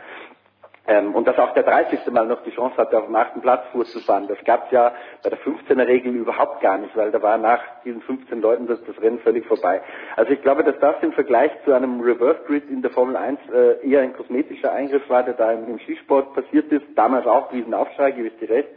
Ähm, 0.91 1.15
und 1.15 1.29
dass 1.29 1.39
auch 1.39 1.55
der 1.55 1.63
30. 1.63 2.01
Mal 2.11 2.27
noch 2.27 2.43
die 2.43 2.51
Chance 2.51 2.77
hatte, 2.77 2.99
auf 2.99 3.07
dem 3.07 3.15
achten 3.15 3.41
Platz 3.41 3.63
vorzufahren. 3.71 4.27
Das 4.27 4.43
gab 4.45 4.67
es 4.67 4.73
ja 4.73 4.93
bei 5.23 5.31
der 5.31 5.39
15er 5.39 5.87
Regel 5.87 6.13
überhaupt 6.17 6.61
gar 6.63 6.79
nicht, 6.79 6.97
weil 6.97 7.13
da 7.13 7.23
war 7.23 7.39
nach 7.39 7.61
diesen 7.85 8.03
15 8.03 8.41
Leuten 8.41 8.67
das, 8.67 8.83
das 8.85 9.01
Rennen 9.01 9.21
völlig 9.21 9.47
vorbei. 9.47 9.81
Also 10.17 10.33
ich 10.33 10.43
glaube, 10.43 10.65
dass 10.65 10.77
das 10.81 10.97
im 11.03 11.13
Vergleich 11.13 11.53
zu 11.65 11.73
einem 11.73 12.01
Reverse 12.01 12.41
Grid 12.45 12.69
in 12.69 12.83
der 12.83 12.91
Formel 12.91 13.17
1 13.17 13.39
äh, 13.55 13.89
eher 13.89 14.01
ein 14.01 14.15
kosmetischer 14.15 14.73
Eingriff 14.73 15.09
war, 15.09 15.23
der 15.23 15.35
da 15.35 15.53
im, 15.53 15.69
im 15.69 15.79
Skisport 15.79 16.35
passiert 16.35 16.73
ist. 16.73 16.87
Damals 16.97 17.25
auch 17.25 17.53
Riesenaufschrei, 17.53 18.11
gebe 18.11 18.27
ich 18.27 18.39
dir 18.39 18.51
recht. 18.51 18.71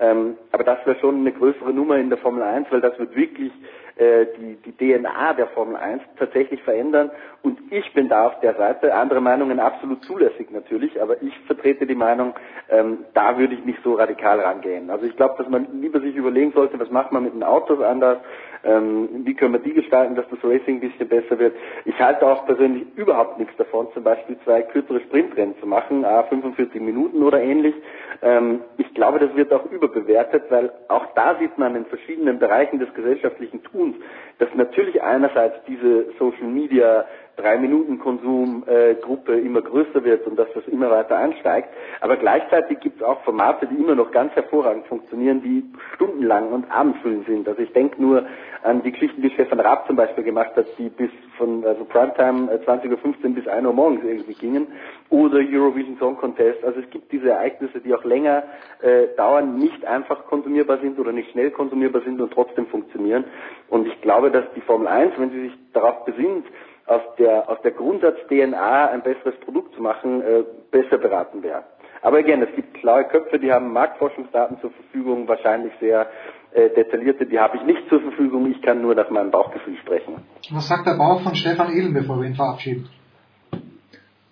Ähm, 0.00 0.38
aber 0.50 0.64
das 0.64 0.84
wäre 0.84 0.98
schon 0.98 1.20
eine 1.20 1.30
größere 1.30 1.72
Nummer 1.72 1.96
in 1.96 2.08
der 2.08 2.18
Formel 2.18 2.42
1, 2.42 2.72
weil 2.72 2.80
das 2.80 2.98
wird 2.98 3.14
wirklich 3.14 3.52
äh, 3.96 4.26
die, 4.38 4.56
die 4.56 4.72
DNA 4.72 5.34
der 5.34 5.48
Formel 5.48 5.76
1 5.76 6.02
tatsächlich 6.18 6.62
verändern. 6.62 7.10
Und 7.42 7.58
ich 7.70 7.92
bin 7.92 8.08
da 8.08 8.26
auf 8.26 8.40
der 8.40 8.54
Seite, 8.54 8.94
andere 8.94 9.20
Meinungen 9.20 9.60
absolut 9.60 10.04
zulässig 10.04 10.50
natürlich, 10.50 11.00
aber 11.00 11.20
ich 11.22 11.36
vertrete 11.46 11.86
die 11.86 11.94
Meinung, 11.94 12.34
ähm, 12.68 13.04
da 13.14 13.38
würde 13.38 13.54
ich 13.54 13.64
nicht 13.64 13.80
so 13.82 13.94
radikal 13.94 14.40
rangehen. 14.40 14.90
Also 14.90 15.06
ich 15.06 15.16
glaube, 15.16 15.34
dass 15.38 15.48
man 15.48 15.66
lieber 15.80 16.00
sich 16.00 16.14
überlegen 16.14 16.52
sollte, 16.52 16.78
was 16.78 16.90
macht 16.90 17.12
man 17.12 17.24
mit 17.24 17.34
den 17.34 17.42
Autos 17.42 17.80
anders, 17.82 18.18
ähm, 18.64 19.08
wie 19.24 19.34
können 19.34 19.54
wir 19.54 19.60
die 19.60 19.72
gestalten, 19.72 20.14
dass 20.14 20.28
das 20.30 20.38
Racing 20.44 20.76
ein 20.76 20.80
bisschen 20.80 21.08
besser 21.08 21.38
wird. 21.38 21.54
Ich 21.84 21.98
halte 21.98 22.26
auch 22.26 22.46
persönlich 22.46 22.86
überhaupt 22.96 23.38
nichts 23.38 23.56
davon, 23.56 23.88
zum 23.92 24.04
Beispiel 24.04 24.38
zwei 24.44 24.62
kürzere 24.62 25.00
Sprintrennen 25.00 25.58
zu 25.58 25.66
machen, 25.66 26.04
a 26.04 26.22
45 26.24 26.80
Minuten 26.80 27.22
oder 27.22 27.40
ähnlich. 27.40 27.74
Ähm, 28.22 28.60
ich 28.76 28.94
glaube, 28.94 29.18
das 29.18 29.34
wird 29.34 29.52
auch 29.52 29.66
überbewertet, 29.66 30.44
weil 30.50 30.72
auch 30.88 31.06
da 31.14 31.36
sieht 31.40 31.58
man 31.58 31.74
in 31.74 31.86
verschiedenen 31.86 32.38
Bereichen 32.38 32.78
des 32.78 32.92
gesellschaftlichen 32.94 33.62
Tuns, 33.64 33.91
dass 34.38 34.48
natürlich 34.54 35.02
einerseits 35.02 35.56
diese 35.66 36.06
Social 36.18 36.46
Media 36.48 37.04
drei 37.36 37.58
Minuten 37.58 37.98
Konsum 37.98 38.64
äh, 38.66 38.94
Gruppe 38.94 39.38
immer 39.38 39.62
größer 39.62 40.04
wird 40.04 40.26
und 40.26 40.38
dass 40.38 40.48
das 40.54 40.66
immer 40.68 40.90
weiter 40.90 41.16
ansteigt. 41.18 41.68
Aber 42.00 42.16
gleichzeitig 42.16 42.80
gibt 42.80 43.00
es 43.00 43.02
auch 43.02 43.22
Formate, 43.22 43.66
die 43.66 43.76
immer 43.76 43.94
noch 43.94 44.10
ganz 44.10 44.34
hervorragend 44.34 44.86
funktionieren, 44.86 45.42
die 45.42 45.64
stundenlang 45.94 46.52
und 46.52 46.70
abendfüllend 46.70 47.26
sind. 47.26 47.48
Also 47.48 47.62
ich 47.62 47.72
denke 47.72 48.00
nur 48.00 48.26
an 48.62 48.82
die 48.82 48.92
Geschichten, 48.92 49.22
die 49.22 49.30
Stefan 49.30 49.60
Raab 49.60 49.86
zum 49.86 49.96
Beispiel 49.96 50.24
gemacht 50.24 50.52
hat, 50.56 50.66
die 50.78 50.88
bis 50.88 51.10
von 51.36 51.64
also 51.64 51.84
Primetime 51.84 52.52
äh, 52.52 52.58
20.15 52.58 52.90
Uhr 52.90 53.34
bis 53.34 53.48
1 53.48 53.66
Uhr 53.66 53.72
morgens 53.72 54.04
irgendwie 54.04 54.34
gingen. 54.34 54.66
Oder 55.08 55.38
Eurovision 55.38 55.96
Song 55.98 56.16
Contest. 56.16 56.62
Also 56.64 56.80
es 56.80 56.90
gibt 56.90 57.12
diese 57.12 57.30
Ereignisse, 57.30 57.80
die 57.80 57.94
auch 57.94 58.04
länger 58.04 58.44
äh, 58.80 59.08
dauern, 59.16 59.56
nicht 59.56 59.84
einfach 59.84 60.26
konsumierbar 60.26 60.78
sind 60.78 60.98
oder 60.98 61.12
nicht 61.12 61.30
schnell 61.30 61.50
konsumierbar 61.50 62.02
sind 62.02 62.20
und 62.20 62.32
trotzdem 62.32 62.66
funktionieren. 62.66 63.24
Und 63.68 63.86
ich 63.86 64.00
glaube, 64.00 64.30
dass 64.30 64.44
die 64.54 64.60
Formel 64.60 64.86
1, 64.86 65.14
wenn 65.18 65.30
sie 65.30 65.40
sich 65.42 65.52
darauf 65.72 66.04
besinnt, 66.04 66.46
aus 66.86 67.02
der, 67.18 67.48
aus 67.48 67.58
der 67.62 67.72
Grundsatz-DNA 67.72 68.86
ein 68.86 69.02
besseres 69.02 69.34
Produkt 69.40 69.74
zu 69.74 69.82
machen, 69.82 70.22
äh, 70.22 70.44
besser 70.70 70.98
beraten 70.98 71.42
wäre. 71.42 71.64
Aber 72.02 72.18
again, 72.18 72.42
es 72.42 72.54
gibt 72.56 72.78
schlaue 72.78 73.04
Köpfe, 73.04 73.38
die 73.38 73.52
haben 73.52 73.72
Marktforschungsdaten 73.72 74.60
zur 74.60 74.70
Verfügung, 74.70 75.28
wahrscheinlich 75.28 75.72
sehr 75.80 76.08
äh, 76.52 76.68
detaillierte, 76.70 77.26
die 77.26 77.38
habe 77.38 77.56
ich 77.56 77.62
nicht 77.62 77.88
zur 77.88 78.00
Verfügung, 78.00 78.50
ich 78.50 78.60
kann 78.60 78.82
nur 78.82 78.94
nach 78.94 79.08
meinem 79.10 79.30
Bauchgefühl 79.30 79.76
sprechen. 79.78 80.16
Was 80.50 80.68
sagt 80.68 80.86
der 80.86 80.94
Bauch 80.94 81.22
von 81.22 81.34
Stefan 81.36 81.72
Ehlen, 81.72 81.94
bevor 81.94 82.20
wir 82.20 82.26
ihn 82.26 82.34
verabschieden? 82.34 82.88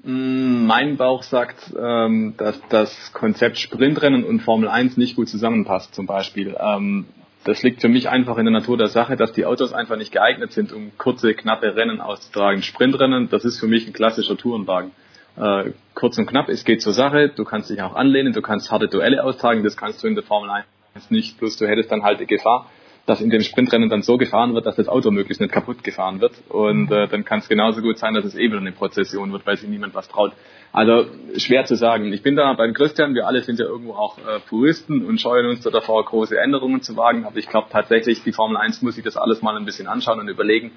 Mm, 0.03 0.67
mein 0.67 0.97
Bauch 0.97 1.23
sagt, 1.23 1.73
ähm, 1.79 2.35
dass 2.37 2.61
das 2.69 3.13
Konzept 3.13 3.59
Sprintrennen 3.59 4.25
und 4.25 4.41
Formel 4.41 4.69
1 4.69 4.97
nicht 4.97 5.15
gut 5.15 5.29
zusammenpasst, 5.29 5.95
zum 5.95 6.07
Beispiel. 6.07 6.57
Ähm, 6.59 7.07
das 7.45 7.63
liegt 7.63 7.81
für 7.81 7.89
mich 7.89 8.09
einfach 8.09 8.37
in 8.39 8.45
der 8.45 8.53
Natur 8.53 8.77
der 8.77 8.89
Sache, 8.89 9.17
dass 9.17 9.33
die 9.33 9.47
Autos 9.47 9.73
einfach 9.73 9.97
nicht 9.97 10.13
geeignet 10.13 10.53
sind, 10.53 10.73
um 10.73 10.93
kurze, 10.99 11.35
knappe 11.35 11.75
Rennen 11.75 12.01
auszutragen. 12.01 12.63
Sprintrennen, 12.63 13.31
das 13.31 13.45
ist 13.45 13.59
für 13.59 13.67
mich 13.67 13.87
ein 13.87 13.93
klassischer 13.93 14.37
Tourenwagen. 14.37 14.91
Äh, 15.37 15.73
kurz 15.95 16.19
und 16.19 16.27
knapp, 16.27 16.49
es 16.49 16.65
geht 16.65 16.83
zur 16.83 16.93
Sache, 16.93 17.31
du 17.35 17.45
kannst 17.45 17.71
dich 17.71 17.81
auch 17.83 17.95
anlehnen, 17.95 18.33
du 18.33 18.43
kannst 18.43 18.71
harte 18.71 18.89
Duelle 18.89 19.25
austragen, 19.25 19.63
das 19.63 19.77
kannst 19.77 20.03
du 20.03 20.09
in 20.09 20.15
der 20.15 20.25
Formel 20.25 20.51
1 20.51 21.11
nicht, 21.11 21.39
plus 21.39 21.57
du 21.57 21.67
hättest 21.67 21.91
dann 21.91 22.03
halt 22.03 22.21
die 22.21 22.27
Gefahr, 22.27 22.69
dass 23.07 23.21
in 23.21 23.31
dem 23.31 23.41
Sprintrennen 23.41 23.89
dann 23.89 24.03
so 24.03 24.19
gefahren 24.19 24.55
wird, 24.55 24.67
dass 24.67 24.77
das 24.77 24.89
Auto 24.89 25.11
möglichst 25.11 25.41
nicht 25.41 25.53
kaputt 25.53 25.83
gefahren 25.83 26.21
wird. 26.21 26.33
Und 26.49 26.91
äh, 26.93 27.09
dann 27.09 27.25
kann 27.25 27.41
es 27.41 27.49
genauso 27.49 27.81
gut 27.81 27.99
sein, 27.99 28.15
dass 28.15 28.25
es 28.25 28.35
eh 28.35 28.45
wieder 28.45 28.59
eine 28.59 28.73
Prozession 28.73 29.33
wird, 29.33 29.47
weil 29.47 29.57
sich 29.57 29.69
niemand 29.69 29.95
was 29.95 30.09
traut. 30.09 30.33
Also 30.73 31.07
schwer 31.37 31.65
zu 31.65 31.75
sagen. 31.75 32.13
Ich 32.13 32.23
bin 32.23 32.37
da 32.37 32.53
beim 32.53 32.75
Christian, 32.75 33.15
wir 33.15 33.27
alle 33.27 33.43
sind 33.43 33.59
ja 33.59 33.65
irgendwo 33.65 33.95
auch 33.95 34.19
äh, 34.19 34.39
Puristen 34.49 35.05
und 35.05 35.21
scheuen 35.21 35.47
uns 35.47 35.63
da 35.63 35.71
davor, 35.71 36.05
große 36.05 36.39
Änderungen 36.39 36.83
zu 36.83 36.97
wagen. 36.97 37.25
Aber 37.25 37.37
ich 37.37 37.49
glaube 37.49 37.69
tatsächlich, 37.71 38.23
die 38.23 38.33
Formel 38.33 38.57
1 38.57 38.83
muss 38.83 38.95
sich 38.95 39.05
das 39.05 39.17
alles 39.17 39.43
mal 39.43 39.57
ein 39.57 39.65
bisschen 39.65 39.89
anschauen 39.89 40.21
und 40.21 40.29
überlegen, 40.29 40.73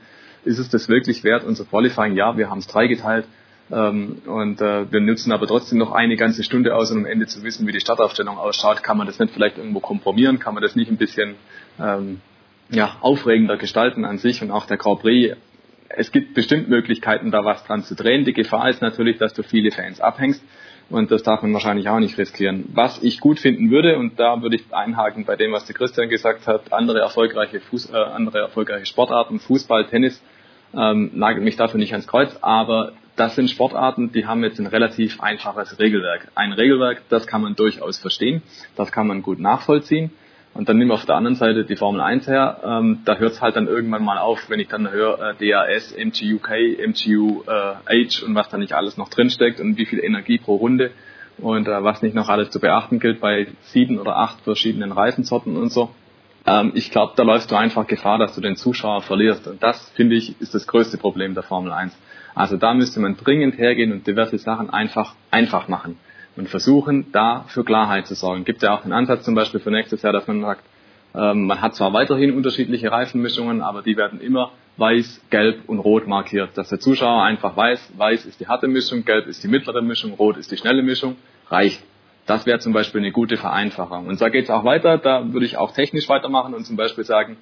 ist 0.46 0.60
es 0.60 0.70
das 0.70 0.90
wirklich 0.90 1.24
wert, 1.24 1.44
unser 1.44 1.66
Qualifying? 1.66 2.16
Ja, 2.16 2.36
wir 2.38 2.50
haben 2.50 2.60
es 2.60 2.68
dreigeteilt. 2.68 3.26
Ähm, 3.26 3.34
und 3.70 4.62
äh, 4.62 4.92
wir 4.92 5.00
nutzen 5.00 5.32
aber 5.32 5.48
trotzdem 5.48 5.80
noch 5.80 5.94
eine 5.94 6.16
ganze 6.16 6.44
Stunde 6.44 6.76
aus, 6.76 6.92
um 6.92 7.00
am 7.00 7.06
Ende 7.06 7.28
zu 7.28 7.44
wissen, 7.44 7.66
wie 7.66 7.72
die 7.72 7.80
Startaufstellung 7.80 8.38
ausschaut. 8.38 8.84
Kann 8.84 8.98
man 8.98 9.08
das 9.08 9.20
nicht 9.20 9.34
vielleicht 9.34 9.58
irgendwo 9.58 9.80
kompromieren? 9.80 10.40
Kann 10.40 10.54
man 10.54 10.62
das 10.62 10.76
nicht 10.76 10.92
ein 10.92 10.98
bisschen 10.98 11.36
ähm, 11.80 12.22
ja, 12.70 12.98
aufregender 13.02 13.58
gestalten 13.58 14.06
an 14.06 14.18
sich 14.18 14.42
und 14.42 14.52
auch 14.52 14.66
der 14.66 14.78
Grand 14.78 15.00
Prix 15.00 15.36
es 15.96 16.12
gibt 16.12 16.34
bestimmt 16.34 16.70
Möglichkeiten, 16.70 17.32
da 17.32 17.46
was 17.46 17.64
dran 17.66 17.84
zu 17.84 17.96
drehen. 17.96 18.26
Die 18.26 18.34
Gefahr 18.34 18.70
ist 18.70 18.82
natürlich, 18.82 19.18
dass 19.18 19.34
du 19.34 19.44
viele 19.44 19.72
Fans 19.72 20.00
abhängst. 20.02 20.44
Und 20.90 21.12
das 21.12 21.24
darf 21.24 21.42
man 21.42 21.54
wahrscheinlich 21.54 21.88
auch 21.88 22.00
nicht 22.00 22.18
riskieren. 22.18 22.66
Was 22.74 23.02
ich 23.02 23.20
gut 23.20 23.40
finden 23.40 23.72
würde, 23.72 23.98
und 23.98 24.20
da 24.20 24.42
würde 24.42 24.58
ich 24.58 24.64
einhaken 24.72 25.26
bei 25.26 25.36
dem, 25.36 25.52
was 25.52 25.66
der 25.66 25.76
Christian 25.76 26.10
gesagt 26.10 26.46
hat, 26.46 26.74
andere 26.74 27.00
erfolgreiche, 27.00 27.62
Fuß, 27.62 27.92
äh, 27.92 27.96
andere 27.96 28.40
erfolgreiche 28.40 28.86
Sportarten, 28.86 29.40
Fußball, 29.40 29.86
Tennis, 29.88 30.22
ähm, 30.76 31.12
nagelt 31.14 31.44
mich 31.44 31.56
dafür 31.56 31.80
nicht 31.80 31.94
ans 31.94 32.08
Kreuz, 32.08 32.36
aber 32.42 32.94
das 33.16 33.36
sind 33.36 33.50
Sportarten, 33.50 34.12
die 34.12 34.26
haben 34.26 34.44
jetzt 34.44 34.60
ein 34.60 34.68
relativ 34.68 35.22
einfaches 35.22 35.80
Regelwerk. 35.80 36.30
Ein 36.36 36.54
Regelwerk, 36.54 37.04
das 37.10 37.28
kann 37.28 37.42
man 37.42 37.56
durchaus 37.56 37.98
verstehen, 37.98 38.42
das 38.76 38.92
kann 38.92 39.08
man 39.08 39.22
gut 39.22 39.40
nachvollziehen 39.40 40.12
Und 40.56 40.70
dann 40.70 40.78
nimm 40.78 40.92
auf 40.92 41.06
der 41.06 41.16
anderen 41.16 41.36
Seite 41.36 41.66
die 41.66 41.76
Formel 41.76 42.02
1 42.02 42.28
her. 42.28 42.60
Ähm, 42.64 43.02
da 43.06 43.16
hört 43.16 43.34
es 43.34 43.42
halt 43.42 43.56
dann 43.56 43.68
irgendwann 43.68 44.04
mal 44.04 44.20
auf, 44.20 44.50
wenn 44.50 44.60
ich 44.60 44.68
dann 44.68 44.90
höre 44.92 45.36
äh, 45.40 45.50
DAS, 45.50 45.96
MGUK, 45.98 46.50
MGUH 46.88 47.44
äh, 47.48 48.26
und 48.26 48.36
was 48.36 48.50
da 48.50 48.58
nicht 48.58 48.74
alles 48.74 48.98
noch 48.98 49.10
drinsteckt 49.10 49.60
und 49.60 49.78
wie 49.78 49.86
viel 49.86 50.00
Energie 50.00 50.38
pro 50.38 50.56
Runde 50.56 50.92
und 51.40 51.68
äh, 51.68 51.84
was 51.84 52.02
nicht 52.02 52.16
noch 52.16 52.30
alles 52.30 52.52
zu 52.52 52.60
beachten 52.60 53.00
gilt 53.00 53.20
bei 53.20 53.48
sieben 53.62 54.00
oder 54.00 54.18
acht 54.18 54.42
verschiedenen 54.42 54.92
Reifensorten 54.92 55.58
und 55.58 55.72
so. 55.72 55.90
Ähm, 56.46 56.72
ich 56.76 56.92
glaube, 56.92 57.14
da 57.16 57.24
läufst 57.24 57.50
du 57.50 57.56
einfach 57.56 57.88
Gefahr, 57.88 58.20
dass 58.20 58.36
du 58.36 58.42
den 58.42 58.56
Zuschauer 58.56 59.02
verlierst. 59.02 59.48
Und 59.48 59.64
das, 59.64 59.90
finde 59.92 60.16
ich, 60.16 60.40
ist 60.42 60.54
das 60.54 60.68
größte 60.68 60.98
Problem 60.98 61.34
der 61.34 61.44
Formel 61.44 61.72
1. 61.72 61.98
Also 62.36 62.58
da 62.58 62.74
müsste 62.74 63.00
man 63.00 63.16
dringend 63.18 63.58
hergehen 63.58 63.92
und 63.92 64.08
diverse 64.08 64.38
Sachen 64.38 64.70
einfach 64.70 65.16
einfach 65.32 65.68
machen 65.68 65.98
und 66.36 66.50
versuchen, 66.50 67.12
da 67.12 67.46
für 67.48 67.64
Klarheit 67.64 68.08
zu 68.08 68.16
sorgen. 68.16 68.44
Gibt 68.44 68.64
ja 68.64 68.76
auch 68.76 68.84
einen 68.84 68.94
Ansatz 68.94 69.24
zum 69.24 69.36
Beispiel 69.36 69.60
für 69.60 69.72
nächstes 69.72 70.02
Jahr, 70.02 70.14
dass 70.14 70.28
man 70.28 70.42
sagt, 70.42 70.64
ähm, 71.16 71.46
man 71.46 71.62
hat 71.62 71.76
zwar 71.76 71.94
weiterhin 71.94 72.36
unterschiedliche 72.36 72.92
Reifenmischungen, 72.92 73.62
aber 73.62 73.82
die 73.82 73.98
werden 73.98 74.20
immer 74.20 74.52
weiß, 74.78 75.22
gelb 75.30 75.62
und 75.68 75.80
rot 75.80 76.08
markiert, 76.08 76.58
dass 76.58 76.70
der 76.70 76.80
Zuschauer 76.80 77.22
einfach 77.24 77.56
weiß, 77.56 77.94
weiß 77.96 78.26
ist 78.26 78.40
die 78.40 78.48
harte 78.48 78.68
Mischung, 78.68 79.06
gelb 79.06 79.28
ist 79.28 79.44
die 79.44 79.48
mittlere 79.48 79.84
Mischung, 79.84 80.14
rot 80.14 80.38
ist 80.38 80.52
die 80.52 80.58
schnelle 80.58 80.82
Mischung, 80.82 81.16
reicht. 81.50 81.84
Das 82.26 82.46
wäre 82.46 82.60
zum 82.60 82.74
Beispiel 82.74 83.02
eine 83.02 83.12
gute 83.12 83.38
Vereinfachung. 83.38 84.08
Und 84.08 84.20
da 84.22 84.30
geht 84.30 84.46
es 84.46 84.50
auch 84.50 84.64
weiter, 84.64 84.98
da 84.98 85.34
würde 85.34 85.46
ich 85.46 85.58
auch 85.58 85.74
technisch 85.74 86.08
weitermachen 86.10 86.54
und 86.54 86.66
zum 86.66 86.78
Beispiel 86.78 87.04
sagen, 87.04 87.38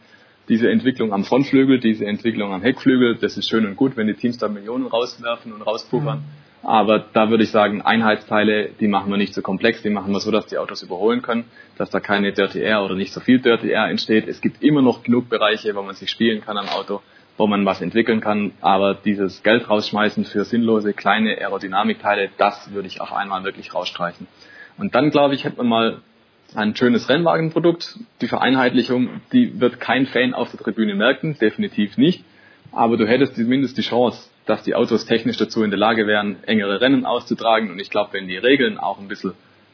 diese 0.50 0.70
Entwicklung 0.70 1.14
am 1.14 1.24
Frontflügel, 1.24 1.80
diese 1.80 2.06
Entwicklung 2.06 2.54
am 2.54 2.62
Heckflügel, 2.62 3.16
das 3.16 3.38
ist 3.38 3.50
schön 3.50 3.66
und 3.66 3.76
gut, 3.76 3.98
wenn 3.98 4.08
die 4.08 4.14
Teams 4.14 4.38
da 4.38 4.48
Millionen 4.48 4.88
rauswerfen 4.88 5.54
und 5.54 5.62
rauspuffern. 5.62 6.20
Mhm. 6.20 6.42
Aber 6.64 7.00
da 7.00 7.30
würde 7.30 7.44
ich 7.44 7.50
sagen, 7.50 7.82
Einheitsteile, 7.82 8.70
die 8.80 8.88
machen 8.88 9.10
wir 9.10 9.18
nicht 9.18 9.34
so 9.34 9.42
komplex, 9.42 9.82
die 9.82 9.90
machen 9.90 10.12
wir 10.14 10.20
so, 10.20 10.30
dass 10.30 10.46
die 10.46 10.60
Autos 10.60 10.84
überholen 10.84 11.24
können, 11.24 11.46
dass 11.78 11.90
da 11.90 12.00
keine 12.00 12.34
Dirty 12.34 12.60
Air 12.60 12.84
oder 12.84 12.96
nicht 12.96 13.14
so 13.14 13.20
viel 13.20 13.40
Dirty 13.40 13.70
Air 13.70 13.88
entsteht. 13.88 14.28
Es 14.28 14.42
gibt 14.42 14.62
immer 14.62 14.84
noch 14.84 15.02
genug 15.02 15.28
Bereiche, 15.30 15.74
wo 15.76 15.82
man 15.82 15.96
sich 15.96 16.12
spielen 16.12 16.42
kann 16.42 16.58
am 16.58 16.70
Auto, 16.70 17.02
wo 17.38 17.48
man 17.48 17.66
was 17.66 17.82
entwickeln 17.82 18.22
kann. 18.22 18.52
Aber 18.62 18.94
dieses 18.94 19.42
Geld 19.42 19.70
rausschmeißen 19.70 20.26
für 20.26 20.44
sinnlose 20.44 20.94
kleine 20.94 21.38
Aerodynamikteile, 21.40 22.30
das 22.38 22.72
würde 22.72 22.88
ich 22.88 23.02
auf 23.02 23.12
einmal 23.12 23.44
wirklich 23.44 23.74
rausstreichen. 23.74 24.28
Und 24.78 24.94
dann, 24.94 25.10
glaube 25.10 25.34
ich, 25.34 25.46
hätte 25.46 25.58
man 25.58 25.68
mal 25.68 25.98
ein 26.56 26.76
schönes 26.76 27.10
Rennwagenprodukt. 27.10 28.00
Die 28.22 28.28
Vereinheitlichung, 28.28 29.22
die 29.32 29.60
wird 29.60 29.80
kein 29.80 30.06
Fan 30.06 30.34
auf 30.34 30.52
der 30.52 30.60
Tribüne 30.60 30.96
merken, 30.96 31.38
definitiv 31.40 31.98
nicht. 31.98 32.24
Aber 32.72 32.98
du 32.98 33.08
hättest 33.08 33.36
zumindest 33.36 33.78
die 33.78 33.82
Chance, 33.82 34.30
dass 34.46 34.64
die 34.64 34.76
Autos 34.76 35.06
technisch 35.06 35.38
dazu 35.38 35.64
in 35.64 35.72
der 35.72 35.80
Lage 35.80 36.08
wären, 36.08 36.44
engere 36.44 36.82
Rennen 36.82 37.06
auszutragen. 37.06 37.72
Und 37.72 37.80
ich 37.80 37.90
glaube, 37.90 38.14
wenn 38.14 38.28
die 38.28 38.38
Regeln 38.38 38.78
auch 38.78 39.00
ein 39.00 39.08
bisschen 39.08 39.34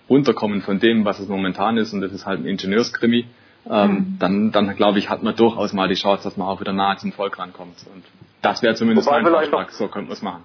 runterkommen 0.10 0.62
von 0.62 0.80
dem, 0.80 1.06
was 1.06 1.20
es 1.20 1.28
momentan 1.28 1.78
ist, 1.78 1.94
und 1.94 2.02
das 2.02 2.12
ist 2.12 2.26
halt 2.26 2.40
ein 2.40 2.46
Ingenieurskrimi, 2.46 3.26
ähm, 3.70 3.92
mhm. 3.92 4.16
dann, 4.20 4.52
dann 4.52 4.76
glaube 4.76 5.00
ich, 5.00 5.10
hat 5.10 5.24
man 5.24 5.36
durchaus 5.36 5.74
mal 5.74 5.88
die 5.88 5.96
Chance, 5.96 6.24
dass 6.24 6.38
man 6.38 6.48
auch 6.48 6.60
wieder 6.60 6.74
nahe 6.74 6.98
zum 6.98 7.12
Volk 7.12 7.38
rankommt. 7.38 7.76
Und 7.94 8.04
das 8.42 8.62
wäre 8.62 8.76
zumindest 8.76 9.08
Wobei 9.08 9.22
mein 9.22 9.34
Vorschlag, 9.34 9.70
so 9.72 9.88
könnte 9.88 10.08
man 10.08 10.14
es 10.14 10.22
machen. 10.22 10.44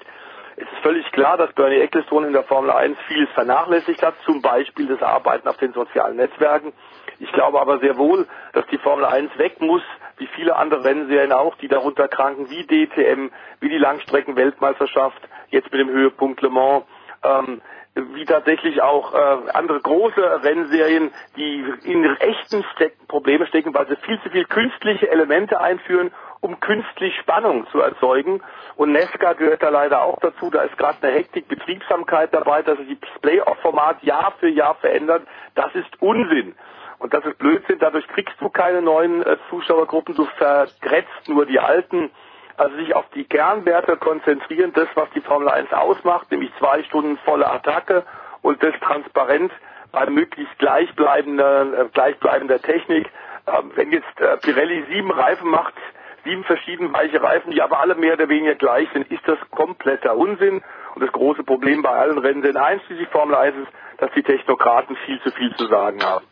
Es 0.61 0.69
ist 0.73 0.79
völlig 0.81 1.09
klar, 1.13 1.37
dass 1.37 1.53
Bernie 1.53 1.79
Ecclestone 1.79 2.27
in 2.27 2.33
der 2.33 2.43
Formel 2.43 2.69
1 2.69 2.97
vieles 3.07 3.29
vernachlässigt 3.29 4.03
hat, 4.03 4.15
zum 4.25 4.41
Beispiel 4.41 4.87
das 4.87 5.01
Arbeiten 5.01 5.47
auf 5.47 5.55
den 5.55 5.71
sozialen 5.71 6.17
Netzwerken. 6.17 6.73
Ich 7.19 7.31
glaube 7.31 7.61
aber 7.61 7.79
sehr 7.79 7.97
wohl, 7.97 8.27
dass 8.51 8.67
die 8.67 8.77
Formel 8.77 9.05
1 9.05 9.37
weg 9.37 9.61
muss, 9.61 9.81
wie 10.17 10.27
viele 10.27 10.57
andere 10.57 10.83
Rennserien 10.83 11.31
auch, 11.31 11.55
die 11.55 11.69
darunter 11.69 12.09
kranken, 12.09 12.49
wie 12.49 12.67
DTM, 12.67 13.29
wie 13.61 13.69
die 13.69 13.77
Langstrecken-Weltmeisterschaft, 13.77 15.21
jetzt 15.47 15.71
mit 15.71 15.79
dem 15.79 15.89
Höhepunkt 15.89 16.41
Le 16.41 16.49
Mans. 16.49 16.83
Ähm, 17.23 17.61
wie 17.95 18.25
tatsächlich 18.25 18.81
auch 18.81 19.13
äh, 19.13 19.51
andere 19.53 19.79
große 19.79 20.43
Rennserien, 20.43 21.11
die 21.37 21.65
in 21.83 22.03
echten 22.17 22.63
Stecken, 22.75 23.07
Probleme 23.07 23.47
stecken, 23.47 23.73
weil 23.73 23.87
sie 23.87 23.95
viel 23.97 24.21
zu 24.21 24.29
viel 24.29 24.45
künstliche 24.45 25.09
Elemente 25.09 25.59
einführen, 25.59 26.11
um 26.41 26.59
künstlich 26.59 27.15
Spannung 27.17 27.67
zu 27.71 27.79
erzeugen. 27.81 28.41
Und 28.75 28.91
Nesca 28.91 29.33
gehört 29.33 29.61
da 29.61 29.69
leider 29.69 30.03
auch 30.03 30.19
dazu. 30.19 30.49
Da 30.49 30.61
ist 30.61 30.77
gerade 30.77 30.97
eine 31.01 31.13
Hektik, 31.13 31.47
Betriebsamkeit 31.47 32.33
dabei, 32.33 32.61
dass 32.61 32.77
sich 32.79 32.99
das 32.99 33.21
Playoff-Format 33.21 34.03
Jahr 34.03 34.33
für 34.39 34.49
Jahr 34.49 34.75
verändert. 34.75 35.23
Das 35.55 35.73
ist 35.75 36.01
Unsinn. 36.01 36.55
Und 36.99 37.13
das 37.13 37.25
ist 37.25 37.37
Blödsinn. 37.37 37.79
Dadurch 37.79 38.07
kriegst 38.07 38.35
du 38.39 38.49
keine 38.49 38.81
neuen 38.81 39.23
äh, 39.23 39.37
Zuschauergruppen. 39.49 40.15
Du 40.15 40.25
vergrätzt 40.37 41.27
nur 41.27 41.45
die 41.45 41.59
alten 41.59 42.11
also 42.59 42.75
sich 42.75 42.93
auf 42.93 43.05
die 43.15 43.23
Kernwerte 43.23 43.95
konzentrieren, 43.95 44.73
das, 44.73 44.89
was 44.95 45.09
die 45.15 45.21
Formel 45.21 45.47
1 45.47 45.71
ausmacht, 45.71 46.29
nämlich 46.29 46.51
zwei 46.59 46.83
Stunden 46.83 47.17
volle 47.19 47.49
Attacke 47.49 48.03
und 48.41 48.61
das 48.61 48.73
transparent 48.81 49.51
bei 49.93 50.05
möglichst 50.07 50.57
gleichbleibender, 50.59 51.85
äh, 51.85 51.85
gleichbleibender 51.93 52.61
Technik. 52.61 53.09
Ähm, 53.47 53.71
wenn 53.75 53.91
jetzt 53.91 54.19
äh, 54.19 54.37
Pirelli 54.37 54.85
sieben 54.89 55.09
Reifen 55.09 55.49
macht, 55.49 55.73
sieben 56.23 56.43
verschiedene 56.43 56.91
weiche 56.93 57.21
Reifen, 57.21 57.51
die 57.51 57.61
aber 57.61 57.79
alle 57.79 57.95
mehr 57.95 58.13
oder 58.13 58.29
weniger 58.29 58.55
gleich 58.55 58.87
sind, 58.93 59.09
ist 59.11 59.21
das 59.25 59.37
kompletter 59.51 60.15
Unsinn. 60.15 60.61
Und 60.95 61.03
das 61.03 61.11
große 61.11 61.43
Problem 61.43 61.81
bei 61.81 61.89
allen 61.89 62.17
Rennen 62.17 62.41
sind 62.41 62.57
einschließlich 62.57 63.07
Formel 63.09 63.35
1 63.35 63.55
ist, 63.57 63.71
dass 63.99 64.11
die 64.15 64.23
Technokraten 64.23 64.95
viel 65.05 65.19
zu 65.21 65.31
viel 65.31 65.55
zu 65.55 65.67
sagen 65.67 66.01
haben. 66.03 66.25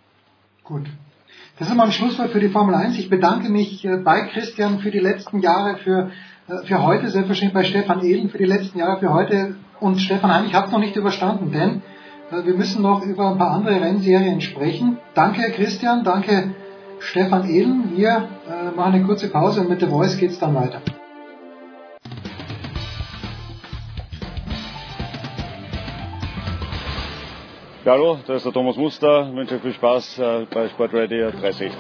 Gut. 0.64 0.86
Das 1.60 1.70
ist 1.70 1.76
mal 1.76 1.86
ein 1.86 1.92
Schlusswort 1.92 2.30
für 2.30 2.40
die 2.40 2.50
Formel 2.50 2.76
1. 2.76 2.98
Ich 3.00 3.10
bedanke 3.10 3.50
mich 3.50 3.84
äh, 3.84 3.98
bei 3.98 4.28
Christian 4.28 4.80
für 4.80 4.92
die 4.92 5.00
letzten 5.00 5.40
Jahre, 5.40 5.78
für, 5.78 6.12
äh, 6.48 6.66
für 6.66 6.84
heute, 6.84 7.10
selbstverständlich 7.10 7.54
bei 7.54 7.64
Stefan 7.64 8.04
Ehlen 8.04 8.30
für 8.30 8.38
die 8.38 8.46
letzten 8.46 8.78
Jahre, 8.78 9.00
für 9.00 9.14
heute. 9.14 9.56
Und 9.80 10.00
Stefan 10.00 10.34
Hein, 10.34 10.46
ich 10.48 10.54
habe 10.54 10.68
es 10.68 10.72
noch 10.72 10.80
nicht 10.80 10.96
überstanden, 10.96 11.52
denn 11.52 11.82
äh, 12.32 12.46
wir 12.46 12.54
müssen 12.54 12.82
noch 12.82 13.04
über 13.04 13.32
ein 13.32 13.38
paar 13.38 13.52
andere 13.52 13.82
Rennserien 13.82 14.42
sprechen. 14.42 14.98
Danke 15.14 15.52
Christian, 15.52 16.04
danke 16.04 16.54
Stefan 17.00 17.50
Ehlen. 17.50 17.92
Wir 17.96 18.28
machen 18.76 18.94
eine 18.94 19.04
kurze 19.04 19.30
Pause 19.30 19.62
und 19.62 19.70
mit 19.70 19.80
The 19.80 19.88
Voice 19.88 20.18
geht 20.18 20.32
es 20.32 20.40
dann 20.40 20.56
weiter. 20.56 20.82
Ja, 27.86 27.94
hallo, 27.94 28.20
da 28.28 28.36
ist 28.36 28.46
der 28.46 28.52
Thomas 28.52 28.76
Muster. 28.76 29.30
Ich 29.30 29.36
wünsche 29.36 29.60
viel 29.62 29.72
Spaß 29.72 30.20
äh, 30.20 30.46
bei 30.54 30.68
Sportradio 30.68 31.32
360. 31.32 31.72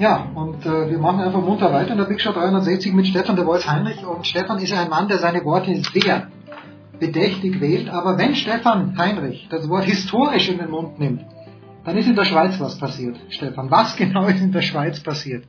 Ja, 0.00 0.28
und 0.34 0.64
äh, 0.64 0.88
wir 0.88 0.98
machen 0.98 1.20
einfach 1.20 1.42
munter 1.42 1.70
weiter 1.74 1.92
in 1.92 1.98
der 1.98 2.06
Big 2.06 2.22
Show 2.22 2.32
360 2.32 2.94
mit 2.94 3.06
Stefan 3.06 3.36
de 3.36 3.44
Wolf 3.44 3.66
Heinrich. 3.68 4.02
Und 4.02 4.26
Stefan 4.26 4.56
ist 4.56 4.70
ja 4.70 4.80
ein 4.80 4.88
Mann, 4.88 5.08
der 5.08 5.18
seine 5.18 5.44
Worte 5.44 5.74
sehr 5.74 6.28
bedächtig 6.98 7.60
wählt. 7.60 7.90
Aber 7.90 8.16
wenn 8.16 8.34
Stefan 8.34 8.96
Heinrich 8.96 9.46
das 9.50 9.68
Wort 9.68 9.84
historisch 9.84 10.48
in 10.48 10.56
den 10.56 10.70
Mund 10.70 10.98
nimmt, 10.98 11.26
dann 11.84 11.98
ist 11.98 12.08
in 12.08 12.16
der 12.16 12.24
Schweiz 12.24 12.58
was 12.58 12.80
passiert. 12.80 13.18
Stefan, 13.28 13.70
was 13.70 13.94
genau 13.94 14.24
ist 14.24 14.40
in 14.40 14.52
der 14.52 14.62
Schweiz 14.62 15.02
passiert? 15.02 15.44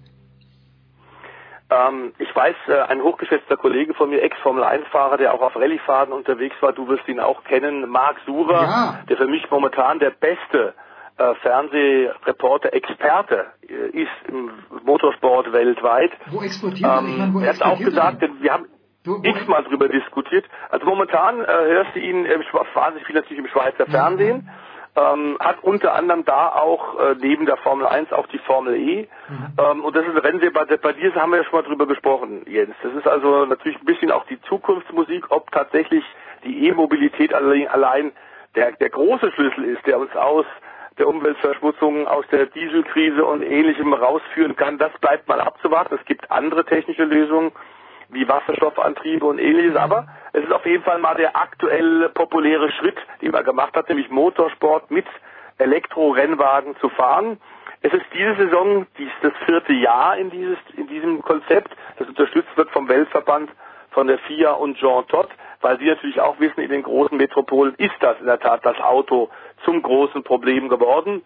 Ähm, 1.69 2.11
ich 2.17 2.35
weiß, 2.35 2.55
äh, 2.67 2.81
ein 2.89 3.01
hochgeschätzter 3.01 3.55
Kollege 3.55 3.93
von 3.93 4.09
mir, 4.09 4.21
Ex-Formel-1-Fahrer, 4.21 5.15
der 5.15 5.33
auch 5.33 5.41
auf 5.41 5.55
Rallyefahrten 5.55 6.13
unterwegs 6.13 6.57
war, 6.59 6.73
du 6.73 6.89
wirst 6.89 7.07
ihn 7.07 7.21
auch 7.21 7.45
kennen, 7.45 7.87
Marc 7.87 8.17
Surer, 8.25 8.63
ja. 8.63 8.99
der 9.07 9.15
für 9.15 9.27
mich 9.27 9.49
momentan 9.49 9.99
der 9.99 10.09
beste 10.09 10.73
Fernsehreporter, 11.41 12.73
Experte 12.73 13.47
äh, 13.67 14.01
ist 14.01 14.09
im 14.27 14.51
Motorsport 14.83 15.51
weltweit. 15.51 16.11
Wo 16.27 16.41
exportiert 16.41 16.89
er? 16.89 16.99
Ähm, 16.99 17.07
ich 17.07 17.17
meine, 17.17 17.33
wo 17.33 17.39
er 17.39 17.53
hat 17.53 17.61
auch 17.61 17.79
gesagt, 17.79 18.21
wir 18.39 18.53
haben 18.53 18.67
x-mal 19.23 19.63
drüber 19.63 19.87
diskutiert. 19.87 20.45
Also 20.69 20.85
momentan 20.85 21.41
äh, 21.41 21.47
hörst 21.47 21.95
du 21.95 21.99
ihn 21.99 22.25
äh, 22.25 22.39
wahnsinnig 22.73 23.05
viel 23.07 23.15
natürlich 23.15 23.39
im 23.39 23.47
Schweizer 23.47 23.87
mhm. 23.87 23.91
Fernsehen. 23.91 24.49
Ähm, 24.93 25.37
hat 25.39 25.63
unter 25.63 25.95
anderem 25.95 26.25
da 26.25 26.49
auch 26.49 26.99
äh, 26.99 27.15
neben 27.17 27.45
der 27.45 27.55
Formel 27.57 27.87
1 27.87 28.11
auch 28.11 28.27
die 28.27 28.39
Formel 28.39 28.75
E. 28.75 29.07
Mhm. 29.29 29.47
Ähm, 29.57 29.83
und 29.85 29.95
das 29.95 30.05
ist 30.05 30.11
ein 30.11 30.17
Rennserie, 30.17 30.51
bei, 30.51 30.65
bei 30.65 30.91
dir 30.91 31.15
haben 31.15 31.31
wir 31.31 31.37
ja 31.37 31.43
schon 31.45 31.61
mal 31.61 31.63
drüber 31.65 31.87
gesprochen, 31.87 32.41
Jens. 32.45 32.75
Das 32.83 32.93
ist 32.93 33.07
also 33.07 33.45
natürlich 33.45 33.79
ein 33.79 33.85
bisschen 33.85 34.11
auch 34.11 34.25
die 34.25 34.41
Zukunftsmusik, 34.41 35.31
ob 35.31 35.49
tatsächlich 35.51 36.03
die 36.43 36.67
E-Mobilität 36.67 37.33
allein, 37.33 37.69
allein 37.69 38.11
der, 38.55 38.73
der 38.73 38.89
große 38.89 39.31
Schlüssel 39.31 39.63
ist, 39.63 39.85
der 39.87 39.97
uns 39.97 40.13
aus 40.13 40.45
der 41.01 41.07
Umweltverschmutzung 41.07 42.07
aus 42.07 42.25
der 42.31 42.45
Dieselkrise 42.45 43.25
und 43.25 43.41
ähnlichem 43.41 43.91
rausführen 43.91 44.55
kann, 44.55 44.77
das 44.77 44.91
bleibt 45.01 45.27
mal 45.27 45.41
abzuwarten. 45.41 45.97
Es 45.99 46.05
gibt 46.05 46.29
andere 46.29 46.63
technische 46.63 47.05
Lösungen 47.05 47.51
wie 48.09 48.27
Wasserstoffantriebe 48.27 49.25
und 49.25 49.39
ähnliches, 49.39 49.75
aber 49.75 50.07
es 50.31 50.43
ist 50.43 50.51
auf 50.51 50.63
jeden 50.63 50.83
Fall 50.83 50.99
mal 50.99 51.15
der 51.15 51.35
aktuell 51.35 52.09
populäre 52.09 52.71
Schritt, 52.73 52.97
den 53.23 53.31
man 53.31 53.43
gemacht 53.43 53.75
hat, 53.75 53.89
nämlich 53.89 54.11
Motorsport 54.11 54.91
mit 54.91 55.07
Elektrorennwagen 55.57 56.75
zu 56.77 56.89
fahren. 56.89 57.39
Es 57.81 57.91
ist 57.91 58.05
diese 58.13 58.35
Saison 58.35 58.85
dies 58.99 59.09
das 59.23 59.33
vierte 59.45 59.73
Jahr 59.73 60.17
in, 60.17 60.29
dieses, 60.29 60.59
in 60.77 60.85
diesem 60.85 61.23
Konzept, 61.23 61.75
das 61.97 62.07
unterstützt 62.07 62.55
wird 62.55 62.69
vom 62.69 62.87
Weltverband, 62.87 63.49
von 63.89 64.05
der 64.05 64.19
FIA 64.19 64.51
und 64.51 64.77
Jean 64.77 65.07
Todt, 65.07 65.29
weil 65.61 65.79
Sie 65.79 65.85
natürlich 65.85 66.19
auch 66.19 66.39
wissen, 66.39 66.61
in 66.61 66.69
den 66.69 66.83
großen 66.83 67.17
Metropolen 67.17 67.75
ist 67.75 67.95
das 67.99 68.19
in 68.19 68.25
der 68.25 68.39
Tat 68.39 68.65
das 68.65 68.79
Auto 68.79 69.29
zum 69.63 69.81
großen 69.81 70.23
Problem 70.23 70.69
geworden. 70.69 71.23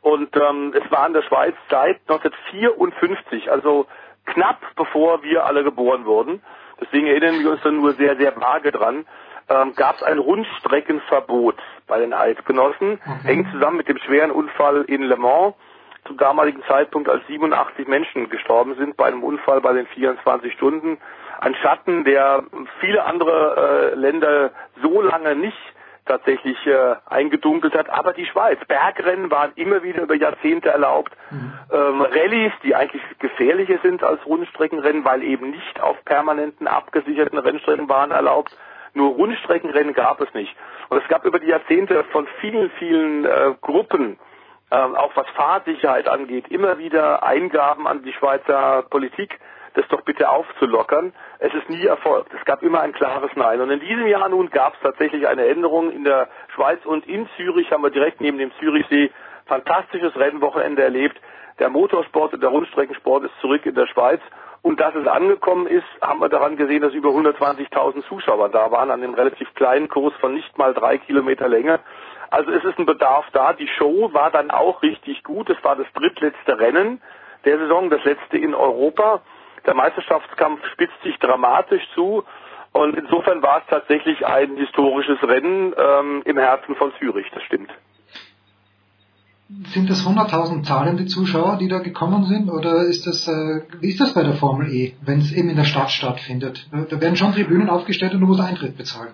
Und 0.00 0.36
ähm, 0.36 0.72
es 0.74 0.90
war 0.90 1.06
in 1.06 1.14
der 1.14 1.22
Schweiz 1.22 1.54
seit 1.70 2.00
1954, 2.08 3.50
also 3.50 3.86
knapp 4.26 4.60
bevor 4.76 5.22
wir 5.22 5.46
alle 5.46 5.64
geboren 5.64 6.04
wurden. 6.04 6.42
Deswegen 6.80 7.06
erinnern 7.06 7.40
wir 7.40 7.52
uns 7.52 7.62
dann 7.62 7.76
nur 7.76 7.92
sehr, 7.92 8.16
sehr 8.16 8.36
vage 8.36 8.72
dran. 8.72 9.06
Ähm, 9.48 9.74
gab 9.74 9.96
es 9.96 10.02
ein 10.02 10.18
Rundstreckenverbot 10.18 11.56
bei 11.86 12.00
den 12.00 12.12
Eidgenossen, 12.12 12.94
okay. 13.00 13.18
hängt 13.24 13.52
zusammen 13.52 13.76
mit 13.76 13.88
dem 13.88 13.98
schweren 13.98 14.32
Unfall 14.32 14.84
in 14.88 15.02
Le 15.02 15.16
Mans 15.16 15.54
zum 16.06 16.16
damaligen 16.16 16.62
Zeitpunkt, 16.64 17.08
als 17.08 17.26
87 17.26 17.86
Menschen 17.88 18.28
gestorben 18.28 18.74
sind 18.76 18.96
bei 18.96 19.06
einem 19.06 19.22
Unfall 19.22 19.60
bei 19.60 19.72
den 19.72 19.86
24 19.86 20.52
Stunden. 20.52 20.98
Ein 21.40 21.54
Schatten, 21.56 22.04
der 22.04 22.44
viele 22.80 23.04
andere 23.04 23.92
äh, 23.92 23.94
Länder 23.94 24.50
so 24.82 25.00
lange 25.02 25.36
nicht 25.36 25.58
tatsächlich 26.06 26.56
äh, 26.66 26.94
eingedunkelt 27.06 27.74
hat. 27.74 27.90
Aber 27.90 28.12
die 28.12 28.26
Schweiz, 28.26 28.58
Bergrennen 28.66 29.30
waren 29.30 29.52
immer 29.56 29.82
wieder 29.82 30.02
über 30.02 30.14
Jahrzehnte 30.14 30.70
erlaubt. 30.70 31.12
Mhm. 31.30 31.52
Ähm, 31.70 32.00
Rallyes, 32.00 32.52
die 32.62 32.74
eigentlich 32.74 33.02
gefährlicher 33.18 33.78
sind 33.82 34.02
als 34.02 34.24
Rundstreckenrennen, 34.24 35.04
weil 35.04 35.22
eben 35.22 35.50
nicht 35.50 35.80
auf 35.80 35.96
permanenten 36.04 36.66
abgesicherten 36.66 37.38
Rennstrecken 37.38 37.88
waren 37.88 38.12
erlaubt. 38.12 38.56
Nur 38.94 39.14
Rundstreckenrennen 39.14 39.92
gab 39.92 40.20
es 40.20 40.32
nicht. 40.32 40.54
Und 40.88 41.02
es 41.02 41.08
gab 41.08 41.24
über 41.24 41.38
die 41.38 41.48
Jahrzehnte 41.48 42.04
von 42.04 42.26
vielen, 42.40 42.70
vielen 42.78 43.24
äh, 43.24 43.54
Gruppen, 43.60 44.18
äh, 44.70 44.76
auch 44.76 45.14
was 45.14 45.28
Fahrsicherheit 45.30 46.08
angeht, 46.08 46.48
immer 46.48 46.78
wieder 46.78 47.22
Eingaben 47.22 47.86
an 47.86 48.02
die 48.02 48.12
Schweizer 48.12 48.84
Politik, 48.88 49.38
das 49.76 49.86
doch 49.88 50.00
bitte 50.00 50.28
aufzulockern. 50.28 51.12
Es 51.38 51.52
ist 51.54 51.68
nie 51.68 51.84
erfolgt. 51.84 52.32
Es 52.34 52.44
gab 52.44 52.62
immer 52.62 52.80
ein 52.80 52.92
klares 52.92 53.30
Nein. 53.36 53.60
Und 53.60 53.70
in 53.70 53.80
diesem 53.80 54.06
Jahr 54.06 54.28
nun 54.28 54.50
gab 54.50 54.74
es 54.74 54.80
tatsächlich 54.80 55.28
eine 55.28 55.46
Änderung 55.46 55.92
in 55.92 56.02
der 56.02 56.28
Schweiz 56.54 56.84
und 56.84 57.06
in 57.06 57.28
Zürich 57.36 57.70
haben 57.70 57.82
wir 57.82 57.90
direkt 57.90 58.20
neben 58.20 58.38
dem 58.38 58.50
Zürichsee 58.58 59.10
fantastisches 59.44 60.16
Rennwochenende 60.16 60.82
erlebt. 60.82 61.20
Der 61.58 61.68
Motorsport 61.68 62.34
und 62.34 62.42
der 62.42 62.50
Rundstreckensport 62.50 63.24
ist 63.24 63.38
zurück 63.40 63.64
in 63.66 63.74
der 63.74 63.86
Schweiz. 63.86 64.20
Und 64.62 64.80
dass 64.80 64.94
es 64.94 65.06
angekommen 65.06 65.66
ist, 65.66 65.86
haben 66.00 66.20
wir 66.20 66.28
daran 66.28 66.56
gesehen, 66.56 66.80
dass 66.82 66.92
über 66.92 67.10
120.000 67.10 68.02
Zuschauer 68.08 68.48
da 68.48 68.70
waren 68.70 68.90
an 68.90 69.02
dem 69.02 69.14
relativ 69.14 69.54
kleinen 69.54 69.88
Kurs 69.88 70.14
von 70.20 70.34
nicht 70.34 70.56
mal 70.58 70.74
drei 70.74 70.98
Kilometer 70.98 71.48
Länge. 71.48 71.80
Also 72.30 72.50
es 72.50 72.64
ist 72.64 72.78
ein 72.78 72.86
Bedarf 72.86 73.26
da. 73.32 73.52
Die 73.52 73.68
Show 73.68 74.12
war 74.12 74.30
dann 74.30 74.50
auch 74.50 74.82
richtig 74.82 75.22
gut. 75.22 75.50
Es 75.50 75.62
war 75.62 75.76
das 75.76 75.86
drittletzte 75.94 76.58
Rennen 76.58 77.00
der 77.44 77.58
Saison, 77.58 77.90
das 77.90 78.02
letzte 78.04 78.38
in 78.38 78.54
Europa. 78.54 79.20
Der 79.66 79.74
Meisterschaftskampf 79.74 80.64
spitzt 80.72 81.00
sich 81.02 81.18
dramatisch 81.18 81.82
zu. 81.94 82.24
Und 82.72 82.96
insofern 82.96 83.42
war 83.42 83.58
es 83.58 83.66
tatsächlich 83.68 84.26
ein 84.26 84.56
historisches 84.56 85.22
Rennen 85.22 85.74
ähm, 85.76 86.22
im 86.24 86.38
Herzen 86.38 86.74
von 86.76 86.92
Zürich, 86.98 87.26
das 87.32 87.42
stimmt. 87.44 87.70
Sind 89.68 89.88
das 89.88 90.04
100.000 90.04 90.64
zahlende 90.64 91.06
Zuschauer, 91.06 91.56
die 91.58 91.68
da 91.68 91.78
gekommen 91.78 92.24
sind? 92.24 92.50
Oder 92.50 92.82
ist 92.82 93.06
das, 93.06 93.28
äh, 93.28 93.62
wie 93.80 93.90
ist 93.90 94.00
das 94.00 94.12
bei 94.12 94.24
der 94.24 94.34
Formel 94.34 94.68
E, 94.72 94.96
wenn 95.02 95.20
es 95.20 95.32
eben 95.32 95.48
in 95.48 95.56
der 95.56 95.64
Stadt 95.64 95.90
stattfindet? 95.90 96.68
Da 96.72 97.00
werden 97.00 97.16
schon 97.16 97.32
Tribünen 97.32 97.70
aufgestellt 97.70 98.14
und 98.14 98.20
du 98.20 98.26
musst 98.26 98.40
Eintritt 98.40 98.76
bezahlen. 98.76 99.12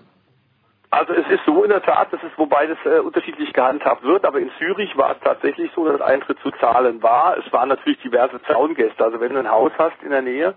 Also 0.93 1.13
es 1.13 1.27
ist 1.27 1.43
so 1.47 1.63
in 1.63 1.71
der 1.71 1.81
Tat, 1.81 2.13
dass 2.13 2.21
es, 2.21 2.29
wobei 2.37 2.67
das 2.67 2.77
äh, 2.85 2.99
unterschiedlich 2.99 3.51
gehandhabt 3.51 4.03
wird, 4.03 4.25
aber 4.25 4.39
in 4.39 4.51
Zürich 4.59 4.95
war 4.95 5.13
es 5.13 5.19
tatsächlich 5.23 5.71
so, 5.73 5.87
dass 5.89 5.99
Eintritt 6.01 6.37
zu 6.41 6.51
zahlen 6.51 7.01
war. 7.01 7.35
Es 7.35 7.51
waren 7.51 7.69
natürlich 7.69 7.99
diverse 8.01 8.39
Zaungäste. 8.43 9.03
Also 9.03 9.19
wenn 9.19 9.33
du 9.33 9.39
ein 9.39 9.49
Haus 9.49 9.71
hast 9.79 9.95
in 10.03 10.11
der 10.11 10.21
Nähe, 10.21 10.53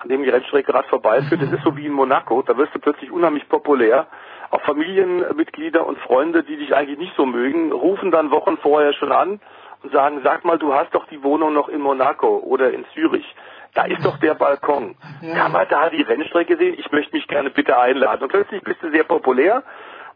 an 0.00 0.08
dem 0.08 0.24
die 0.24 0.28
Rennstrecke 0.28 0.72
gerade 0.72 0.88
vorbeiführt, 0.88 1.40
das 1.40 1.52
ist 1.52 1.62
so 1.62 1.76
wie 1.76 1.86
in 1.86 1.92
Monaco, 1.92 2.42
da 2.42 2.56
wirst 2.56 2.74
du 2.74 2.80
plötzlich 2.80 3.12
unheimlich 3.12 3.48
populär. 3.48 4.08
Auch 4.50 4.60
Familienmitglieder 4.62 5.86
und 5.86 5.98
Freunde, 6.00 6.42
die 6.42 6.56
dich 6.56 6.74
eigentlich 6.74 6.98
nicht 6.98 7.14
so 7.16 7.24
mögen, 7.24 7.70
rufen 7.70 8.10
dann 8.10 8.32
Wochen 8.32 8.56
vorher 8.56 8.92
schon 8.92 9.12
an 9.12 9.40
und 9.84 9.92
sagen, 9.92 10.20
sag 10.24 10.44
mal, 10.44 10.58
du 10.58 10.74
hast 10.74 10.92
doch 10.96 11.06
die 11.06 11.22
Wohnung 11.22 11.52
noch 11.52 11.68
in 11.68 11.80
Monaco 11.80 12.38
oder 12.38 12.72
in 12.72 12.84
Zürich 12.92 13.36
da 13.76 13.84
ist 13.84 14.04
doch 14.04 14.18
der 14.18 14.34
Balkon. 14.34 14.96
Ja. 15.20 15.34
Kann 15.34 15.52
man 15.52 15.66
da 15.68 15.90
die 15.90 16.02
Rennstrecke 16.02 16.56
sehen? 16.56 16.74
Ich 16.78 16.90
möchte 16.90 17.14
mich 17.14 17.28
gerne 17.28 17.50
bitte 17.50 17.78
einladen. 17.78 18.22
Und 18.22 18.30
plötzlich 18.30 18.62
bist 18.62 18.82
du 18.82 18.90
sehr 18.90 19.04
populär 19.04 19.62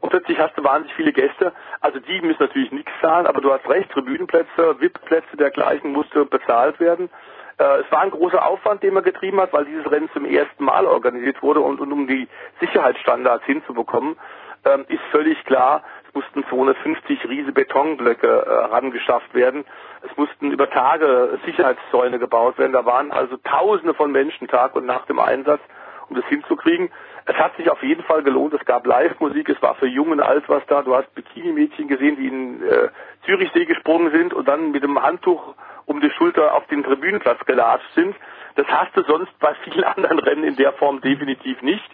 und 0.00 0.10
plötzlich 0.10 0.39
hast 0.39 0.56
du 0.56 0.64
wahnsinnig 0.64 0.97
viele 0.97 1.12
Gäste. 1.12 1.52
Also 1.80 2.00
die 2.00 2.20
müssen 2.22 2.42
natürlich 2.42 2.72
nichts 2.72 2.90
zahlen, 3.02 3.26
aber 3.26 3.40
du 3.40 3.52
hast 3.52 3.68
recht, 3.68 3.90
Tribünenplätze, 3.90 4.80
VIP-Plätze 4.80 5.36
dergleichen 5.36 5.92
musste 5.92 6.24
bezahlt 6.24 6.80
werden. 6.80 7.10
Äh, 7.58 7.80
es 7.80 7.92
war 7.92 8.00
ein 8.00 8.10
großer 8.10 8.44
Aufwand, 8.44 8.82
den 8.82 8.94
man 8.94 9.05
getrieben 9.05 9.40
hat, 9.40 9.52
weil 9.52 9.66
dieses 9.66 9.90
Rennen 9.90 10.08
zum 10.14 10.24
ersten 10.24 10.64
Mal 10.64 10.86
organisiert 10.86 11.42
wurde 11.42 11.60
und, 11.60 11.80
und 11.80 11.92
um 11.92 12.06
die 12.06 12.28
Sicherheitsstandards 12.60 13.44
hinzubekommen, 13.44 14.16
ähm, 14.64 14.86
ist 14.89 15.02
völlig 15.10 15.42
klar, 15.44 15.82
es 16.08 16.14
mussten 16.14 16.44
250 16.48 17.28
riese 17.28 17.52
Betonblöcke 17.52 18.26
äh, 18.26 18.52
rangeschafft 18.72 19.34
werden. 19.34 19.64
Es 20.03 20.17
mussten 20.17 20.51
über 20.51 20.70
Tage 20.70 21.39
Sicherheitszäune 21.45 22.19
gebaut 22.19 22.59
werden. 22.59 22.73
Da 22.73 22.85
waren 22.85 23.12
also 23.12 23.37
Tausende 23.39 23.95
von 23.95 24.11
Menschen 24.11 24.49
Tag 24.49 24.75
und 24.75 24.87
Nacht 24.87 25.11
im 25.11 25.19
Einsatz, 25.19 25.61
um 26.09 26.17
das 26.17 26.25
hinzukriegen. 26.27 26.91
Es 27.27 27.37
hat 27.37 27.57
sich 27.57 27.70
auf 27.70 27.83
jeden 27.83 28.03
Fall 28.05 28.23
gelohnt. 28.23 28.55
Es 28.55 28.65
gab 28.65 28.87
Live-Musik. 28.87 29.49
Es 29.49 29.61
war 29.62 29.75
für 29.75 29.87
Jung 29.87 30.11
und 30.11 30.20
Alt 30.20 30.49
was 30.49 30.65
da. 30.67 30.83
Du 30.83 30.95
hast 30.95 31.15
Bikini-Mädchen 31.15 31.89
gesehen, 31.89 32.17
die 32.17 32.29
in 32.29 32.62
äh, 32.62 32.89
Zürichsee 33.25 33.67
gesprungen 33.67 34.11
sind 34.11 34.33
und 34.33 34.49
dann 34.49 34.73
mit 34.73 34.83
dem 34.83 35.01
Handtuch 35.01 35.55
um 35.87 36.01
die 36.01 36.11
Schulter 36.11 36.55
auf 36.55 36.67
den 36.69 36.83
Tribünenplatz 36.83 37.45
gelatscht 37.45 37.93
sind. 37.95 38.17
Das 38.57 38.67
hast 38.69 38.97
du 38.97 39.03
sonst 39.03 39.39
bei 39.39 39.55
vielen 39.65 39.85
anderen 39.97 40.19
Rennen 40.19 40.45
in 40.45 40.57
der 40.57 40.73
Form 40.73 41.01
definitiv 41.01 41.61
nicht. 41.62 41.91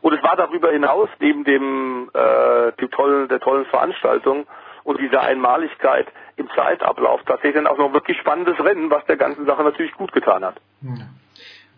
Und 0.00 0.12
es 0.12 0.22
war 0.22 0.36
darüber 0.36 0.70
hinaus, 0.70 1.08
neben 1.18 1.44
dem, 1.44 2.10
äh, 2.12 2.72
dem 2.72 2.90
tollen, 2.90 3.28
der 3.28 3.40
tollen 3.40 3.64
Veranstaltung 3.66 4.46
und 4.82 5.00
dieser 5.00 5.22
Einmaligkeit 5.22 6.06
im 6.36 6.48
Zeitablauf 6.54 7.20
tatsächlich 7.26 7.54
dann 7.54 7.66
auch 7.66 7.78
noch 7.78 7.92
wirklich 7.92 8.18
spannendes 8.18 8.58
Rennen, 8.58 8.90
was 8.90 9.04
der 9.06 9.16
ganzen 9.16 9.46
Sache 9.46 9.62
natürlich 9.62 9.92
gut 9.92 10.12
getan 10.12 10.44
hat. 10.44 10.56
Ja. 10.82 11.06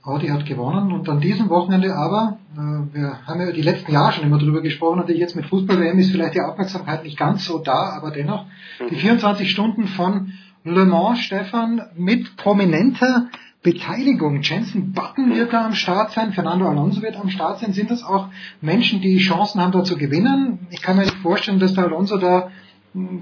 Audi 0.07 0.29
hat 0.29 0.47
gewonnen 0.47 0.93
und 0.93 1.09
an 1.09 1.21
diesem 1.21 1.49
Wochenende 1.49 1.93
aber, 1.93 2.39
äh, 2.55 2.95
wir 2.95 3.27
haben 3.27 3.41
ja 3.41 3.51
die 3.51 3.63
letzten 3.63 3.91
Jahre 3.91 4.13
schon 4.13 4.25
immer 4.25 4.39
drüber 4.39 4.61
gesprochen, 4.61 4.99
natürlich 4.99 5.21
jetzt 5.21 5.35
mit 5.35 5.47
Fußball-WM 5.47 5.99
ist 5.99 6.13
vielleicht 6.13 6.35
die 6.35 6.41
Aufmerksamkeit 6.41 7.03
nicht 7.03 7.19
ganz 7.19 7.45
so 7.45 7.59
da, 7.59 7.97
aber 7.97 8.13
dennoch, 8.13 8.45
mhm. 8.79 8.89
die 8.89 8.95
24 8.95 9.51
Stunden 9.51 9.89
von 9.89 10.33
Le 10.63 10.85
Mans, 10.85 11.19
Stefan, 11.21 11.83
mit 11.97 12.37
prominenter 12.37 13.29
Beteiligung. 13.63 14.43
Jensen 14.43 14.93
Button 14.93 15.35
wird 15.35 15.53
da 15.53 15.67
am 15.67 15.75
Start 15.75 16.13
sein, 16.13 16.33
Fernando 16.33 16.69
Alonso 16.69 17.03
wird 17.03 17.17
am 17.17 17.29
Start 17.29 17.59
sein. 17.59 17.73
Sind 17.73 17.91
das 17.91 18.05
auch 18.05 18.29
Menschen, 18.61 19.01
die 19.01 19.19
Chancen 19.19 19.61
haben, 19.61 19.73
da 19.73 19.83
zu 19.83 19.97
gewinnen? 19.97 20.69
Ich 20.71 20.83
kann 20.83 20.97
mir 20.97 21.03
nicht 21.03 21.17
vorstellen, 21.17 21.59
dass 21.59 21.75
der 21.75 21.85
Alonso 21.85 22.17
da 22.17 22.51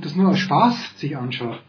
das 0.00 0.14
nur 0.14 0.30
aus 0.30 0.38
Spaß 0.38 0.98
sich 0.98 1.16
anschaut. 1.16 1.60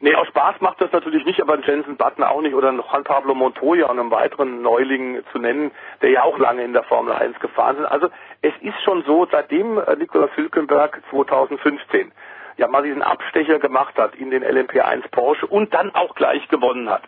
Nee, 0.00 0.14
aus 0.14 0.26
Spaß 0.28 0.60
macht 0.60 0.80
das 0.80 0.92
natürlich 0.92 1.24
nicht, 1.24 1.40
aber 1.40 1.58
Jensen 1.60 1.96
Button 1.96 2.22
auch 2.22 2.42
nicht 2.42 2.54
oder 2.54 2.70
Juan 2.70 3.04
Pablo 3.04 3.34
Montoya 3.34 3.86
und 3.86 3.98
einem 3.98 4.10
weiteren 4.10 4.60
Neuling 4.60 5.22
zu 5.32 5.38
nennen, 5.38 5.70
der 6.02 6.10
ja 6.10 6.22
auch 6.22 6.38
lange 6.38 6.64
in 6.64 6.74
der 6.74 6.82
Formel 6.84 7.14
1 7.14 7.40
gefahren 7.40 7.76
sind. 7.76 7.86
Also 7.86 8.08
es 8.42 8.52
ist 8.60 8.80
schon 8.84 9.04
so, 9.04 9.26
seitdem 9.30 9.78
äh, 9.78 9.96
Nikolaus 9.96 10.30
Hülkenberg 10.36 11.02
2015 11.10 12.12
ja 12.58 12.68
mal 12.68 12.82
diesen 12.82 13.02
Abstecher 13.02 13.58
gemacht 13.58 13.96
hat 13.98 14.14
in 14.14 14.30
den 14.30 14.44
LMP1 14.44 15.10
Porsche 15.10 15.46
und 15.46 15.72
dann 15.72 15.94
auch 15.94 16.14
gleich 16.14 16.46
gewonnen 16.48 16.90
hat, 16.90 17.02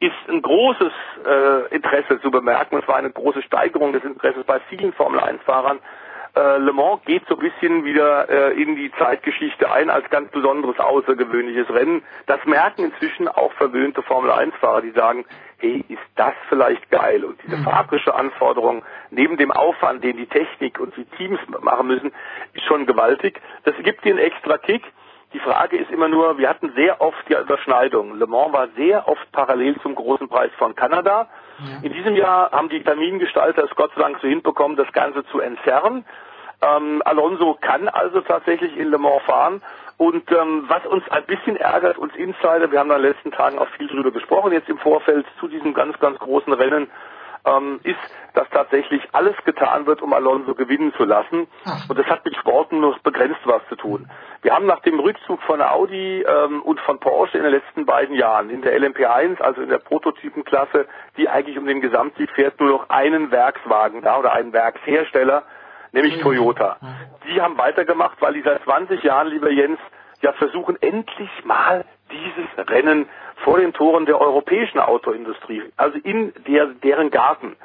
ist 0.00 0.28
ein 0.28 0.42
großes 0.42 0.92
äh, 1.24 1.74
Interesse 1.74 2.20
zu 2.20 2.30
bemerken. 2.30 2.78
Es 2.78 2.88
war 2.88 2.96
eine 2.96 3.10
große 3.10 3.42
Steigerung 3.42 3.92
des 3.92 4.04
Interesses 4.04 4.44
bei 4.44 4.60
vielen 4.68 4.92
Formel 4.92 5.20
1-Fahrern. 5.20 5.78
Äh, 6.36 6.58
Le 6.58 6.72
Mans 6.72 7.00
geht 7.04 7.22
so 7.28 7.36
ein 7.36 7.40
bisschen 7.40 7.84
wieder 7.84 8.28
äh, 8.28 8.60
in 8.60 8.74
die 8.74 8.90
Zeitgeschichte 8.98 9.70
ein 9.70 9.88
als 9.88 10.08
ganz 10.10 10.30
besonderes 10.32 10.78
außergewöhnliches 10.80 11.70
Rennen. 11.70 12.02
Das 12.26 12.44
merken 12.44 12.84
inzwischen 12.84 13.28
auch 13.28 13.52
verwöhnte 13.52 14.02
Formel 14.02 14.30
1-Fahrer, 14.32 14.82
die 14.82 14.90
sagen, 14.90 15.24
hey, 15.58 15.84
ist 15.88 16.02
das 16.16 16.34
vielleicht 16.48 16.90
geil? 16.90 17.24
Und 17.24 17.40
diese 17.44 17.56
mhm. 17.56 17.64
fahrische 17.64 18.14
Anforderung 18.14 18.82
neben 19.10 19.36
dem 19.36 19.52
Aufwand, 19.52 20.02
den 20.02 20.16
die 20.16 20.26
Technik 20.26 20.80
und 20.80 20.96
die 20.96 21.04
Teams 21.16 21.38
machen 21.60 21.86
müssen, 21.86 22.12
ist 22.52 22.64
schon 22.64 22.86
gewaltig. 22.86 23.40
Das 23.62 23.74
gibt 23.84 24.04
ihnen 24.04 24.18
extra 24.18 24.58
Kick. 24.58 24.82
Die 25.34 25.40
Frage 25.40 25.76
ist 25.76 25.90
immer 25.90 26.08
nur, 26.08 26.38
wir 26.38 26.48
hatten 26.48 26.72
sehr 26.74 27.00
oft 27.00 27.28
die 27.28 27.34
Überschneidung. 27.34 28.18
Le 28.18 28.26
Mans 28.26 28.52
war 28.52 28.68
sehr 28.76 29.06
oft 29.08 29.30
parallel 29.30 29.80
zum 29.82 29.94
großen 29.94 30.28
Preis 30.28 30.50
von 30.58 30.74
Kanada. 30.74 31.28
Ja. 31.58 31.82
In 31.82 31.92
diesem 31.92 32.16
Jahr 32.16 32.50
haben 32.52 32.68
die 32.68 32.82
Termingestalter 32.82 33.64
es 33.64 33.74
Gott 33.76 33.92
sei 33.94 34.02
Dank 34.02 34.18
so 34.20 34.28
hinbekommen, 34.28 34.76
das 34.76 34.90
Ganze 34.92 35.24
zu 35.26 35.40
entzerren. 35.40 36.04
Ähm, 36.62 37.02
Alonso 37.04 37.56
kann 37.60 37.88
also 37.88 38.20
tatsächlich 38.20 38.76
in 38.76 38.90
Le 38.90 38.98
Mans 38.98 39.22
fahren 39.24 39.62
Und 39.96 40.30
ähm, 40.32 40.64
was 40.66 40.84
uns 40.86 41.08
ein 41.10 41.24
bisschen 41.24 41.56
ärgert, 41.56 41.98
uns 41.98 42.14
Insider, 42.16 42.70
wir 42.70 42.80
haben 42.80 42.90
in 42.90 42.96
den 42.96 43.12
letzten 43.12 43.30
Tagen 43.30 43.58
auch 43.58 43.68
viel 43.76 43.86
drüber 43.86 44.10
gesprochen, 44.10 44.52
jetzt 44.52 44.68
im 44.68 44.78
Vorfeld 44.78 45.24
zu 45.38 45.46
diesem 45.46 45.72
ganz, 45.74 45.98
ganz 46.00 46.18
großen 46.18 46.52
Rennen, 46.52 46.90
ähm, 47.44 47.80
ist, 47.82 47.98
dass 48.34 48.48
tatsächlich 48.50 49.02
alles 49.12 49.36
getan 49.44 49.86
wird, 49.86 50.02
um 50.02 50.12
Alonso 50.12 50.54
gewinnen 50.54 50.92
zu 50.96 51.04
lassen. 51.04 51.46
Und 51.88 51.98
das 51.98 52.06
hat 52.06 52.24
mit 52.24 52.36
Sporten 52.36 52.80
nur 52.80 52.96
begrenzt 53.02 53.40
was 53.44 53.62
zu 53.68 53.76
tun. 53.76 54.10
Wir 54.42 54.54
haben 54.54 54.66
nach 54.66 54.80
dem 54.80 54.98
Rückzug 54.98 55.40
von 55.42 55.62
Audi 55.62 56.22
ähm, 56.22 56.62
und 56.62 56.80
von 56.80 56.98
Porsche 56.98 57.38
in 57.38 57.44
den 57.44 57.52
letzten 57.52 57.86
beiden 57.86 58.14
Jahren 58.16 58.50
in 58.50 58.62
der 58.62 58.78
LMP1, 58.78 59.40
also 59.40 59.62
in 59.62 59.68
der 59.68 59.78
Prototypenklasse, 59.78 60.86
die 61.16 61.28
eigentlich 61.28 61.58
um 61.58 61.66
den 61.66 61.80
Gesamtsieg 61.80 62.30
fährt, 62.30 62.60
nur 62.60 62.70
noch 62.70 62.90
einen 62.90 63.30
Werkswagen 63.30 64.02
da 64.02 64.18
oder 64.18 64.32
einen 64.32 64.52
Werkshersteller, 64.52 65.44
nämlich 65.92 66.20
Toyota. 66.20 66.76
Die 67.28 67.40
haben 67.40 67.56
weitergemacht, 67.56 68.20
weil 68.20 68.34
die 68.34 68.42
seit 68.42 68.62
20 68.64 69.02
Jahren, 69.02 69.28
lieber 69.28 69.50
Jens, 69.50 69.78
ja 70.20 70.32
versuchen 70.32 70.76
endlich 70.80 71.30
mal 71.44 71.84
dieses 72.10 72.68
Rennen 72.70 73.08
vor 73.36 73.58
den 73.58 73.72
Toren 73.72 74.06
der 74.06 74.20
europäischen 74.20 74.78
Autoindustrie, 74.78 75.62
also 75.76 75.98
in 75.98 76.32
der, 76.46 76.66
deren 76.66 77.10
Garten 77.10 77.56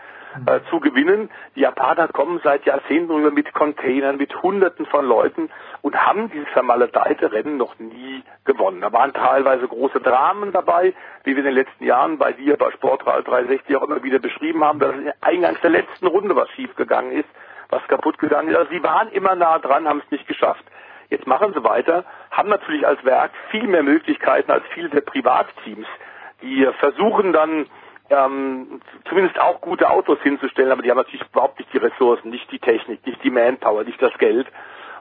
äh, 0.46 0.60
zu 0.70 0.80
gewinnen. 0.80 1.30
Die 1.56 1.62
Japaner 1.62 2.08
kommen 2.08 2.40
seit 2.44 2.66
Jahrzehnten 2.66 3.12
rüber 3.12 3.32
mit 3.32 3.54
Containern, 3.54 4.18
mit 4.18 4.42
Hunderten 4.42 4.86
von 4.86 5.06
Leuten 5.06 5.50
und 5.82 5.96
haben 5.96 6.30
dieses 6.30 6.48
vermaledeite 6.50 7.32
Rennen 7.32 7.58
noch 7.58 7.80
nie 7.80 8.24
gewonnen. 8.46 8.82
Da 8.82 8.92
waren 8.94 9.14
teilweise 9.14 9.68
große 9.68 10.00
Dramen 10.00 10.52
dabei, 10.52 10.94
wie 11.24 11.32
wir 11.32 11.40
in 11.40 11.46
den 11.46 11.56
letzten 11.56 11.84
Jahren 11.84 12.18
bei 12.18 12.34
dir 12.34 12.58
bei 12.58 12.72
Sportral 12.72 13.24
360 13.24 13.76
auch 13.76 13.84
immer 13.84 14.04
wieder 14.04 14.20
beschrieben 14.20 14.64
haben, 14.64 14.80
dass 14.80 14.94
in 14.94 15.12
eingangs 15.22 15.60
der 15.62 15.72
letzten 15.72 16.08
Runde 16.08 16.36
was 16.36 16.50
schiefgegangen 16.52 17.12
ist, 17.12 17.30
was 17.70 17.82
kaputt 17.88 18.18
gegangen 18.20 18.50
ist. 18.50 18.58
Also 18.58 18.72
sie 18.72 18.84
waren 18.84 19.10
immer 19.10 19.36
nah 19.36 19.60
dran, 19.60 19.88
haben 19.88 20.02
es 20.06 20.12
nicht 20.12 20.28
geschafft. 20.28 20.64
Jetzt 21.10 21.26
machen 21.26 21.54
sie 21.54 21.64
weiter, 21.64 22.06
haben 22.32 22.50
natürlich 22.50 22.86
als 22.86 23.04
Werk 23.04 23.32
viel 23.50 23.68
mehr 23.68 23.84
Möglichkeiten 23.84 24.52
als 24.52 24.64
viele 24.74 24.90
der 24.90 25.02
Privatteams. 25.02 25.88
Die 26.42 26.68
versuchen 26.80 27.34
dann 27.34 27.66
ähm, 28.10 28.82
zumindest 29.08 29.40
auch 29.40 29.62
gute 29.62 29.90
Autos 29.90 30.20
hinzustellen, 30.22 30.72
aber 30.72 30.82
die 30.82 30.90
haben 30.90 30.98
natürlich 30.98 31.26
überhaupt 31.32 31.60
nicht 31.60 31.74
die 31.74 31.78
Ressourcen, 31.78 32.30
nicht 32.30 32.52
die 32.52 32.60
Technik, 32.60 33.06
nicht 33.06 33.24
die 33.24 33.30
Manpower, 33.30 33.84
nicht 33.84 34.02
das 34.02 34.16
Geld. 34.18 34.48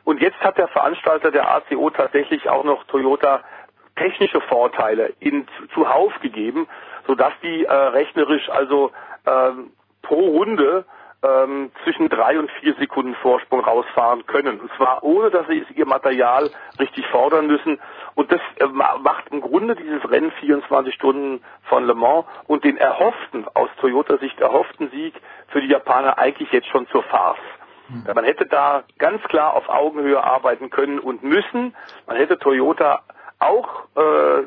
Und 0.04 0.20
jetzt 0.20 0.40
hat 0.40 0.56
der 0.58 0.68
Veranstalter 0.68 1.30
der 1.30 1.50
ACO 1.50 1.90
tatsächlich 1.90 2.48
auch 2.48 2.64
noch 2.64 2.84
Toyota 2.84 3.42
technische 3.96 4.40
Vorteile 4.42 5.12
in, 5.20 5.46
zuhauf 5.74 6.18
gegeben, 6.20 6.68
sodass 7.06 7.32
die 7.42 7.64
äh, 7.64 7.72
rechnerisch 7.72 8.48
also 8.48 8.92
ähm, 9.26 9.72
pro 10.02 10.20
Runde 10.20 10.84
ähm, 11.22 11.72
zwischen 11.82 12.08
drei 12.08 12.38
und 12.38 12.50
vier 12.60 12.74
Sekunden 12.74 13.14
Vorsprung 13.16 13.60
rausfahren 13.60 14.26
können. 14.26 14.60
Und 14.60 14.70
zwar 14.76 15.02
ohne, 15.02 15.30
dass 15.30 15.46
sie 15.48 15.64
ihr 15.74 15.86
Material 15.86 16.50
richtig 16.78 17.06
fordern 17.08 17.46
müssen. 17.46 17.80
Und 18.14 18.30
das 18.30 18.40
äh, 18.56 18.66
macht 18.66 19.28
im 19.30 19.40
Grunde 19.40 19.74
dieses 19.74 20.08
Rennen 20.08 20.30
24 20.32 20.94
Stunden 20.94 21.42
von 21.64 21.86
Le 21.86 21.94
Mans 21.94 22.24
und 22.46 22.64
den 22.64 22.76
erhofften, 22.76 23.46
aus 23.54 23.68
Toyota-Sicht 23.80 24.40
erhofften 24.40 24.90
Sieg 24.90 25.14
für 25.48 25.60
die 25.60 25.68
Japaner 25.68 26.18
eigentlich 26.18 26.52
jetzt 26.52 26.68
schon 26.68 26.86
zur 26.88 27.02
Farce. 27.02 27.38
Mhm. 27.88 28.04
Man 28.14 28.24
hätte 28.24 28.46
da 28.46 28.84
ganz 28.98 29.22
klar 29.24 29.54
auf 29.54 29.68
Augenhöhe 29.68 30.22
arbeiten 30.22 30.70
können 30.70 30.98
und 31.00 31.22
müssen. 31.22 31.74
Man 32.06 32.16
hätte 32.16 32.38
Toyota 32.38 33.02
auch 33.40 33.84
äh, 33.96 34.44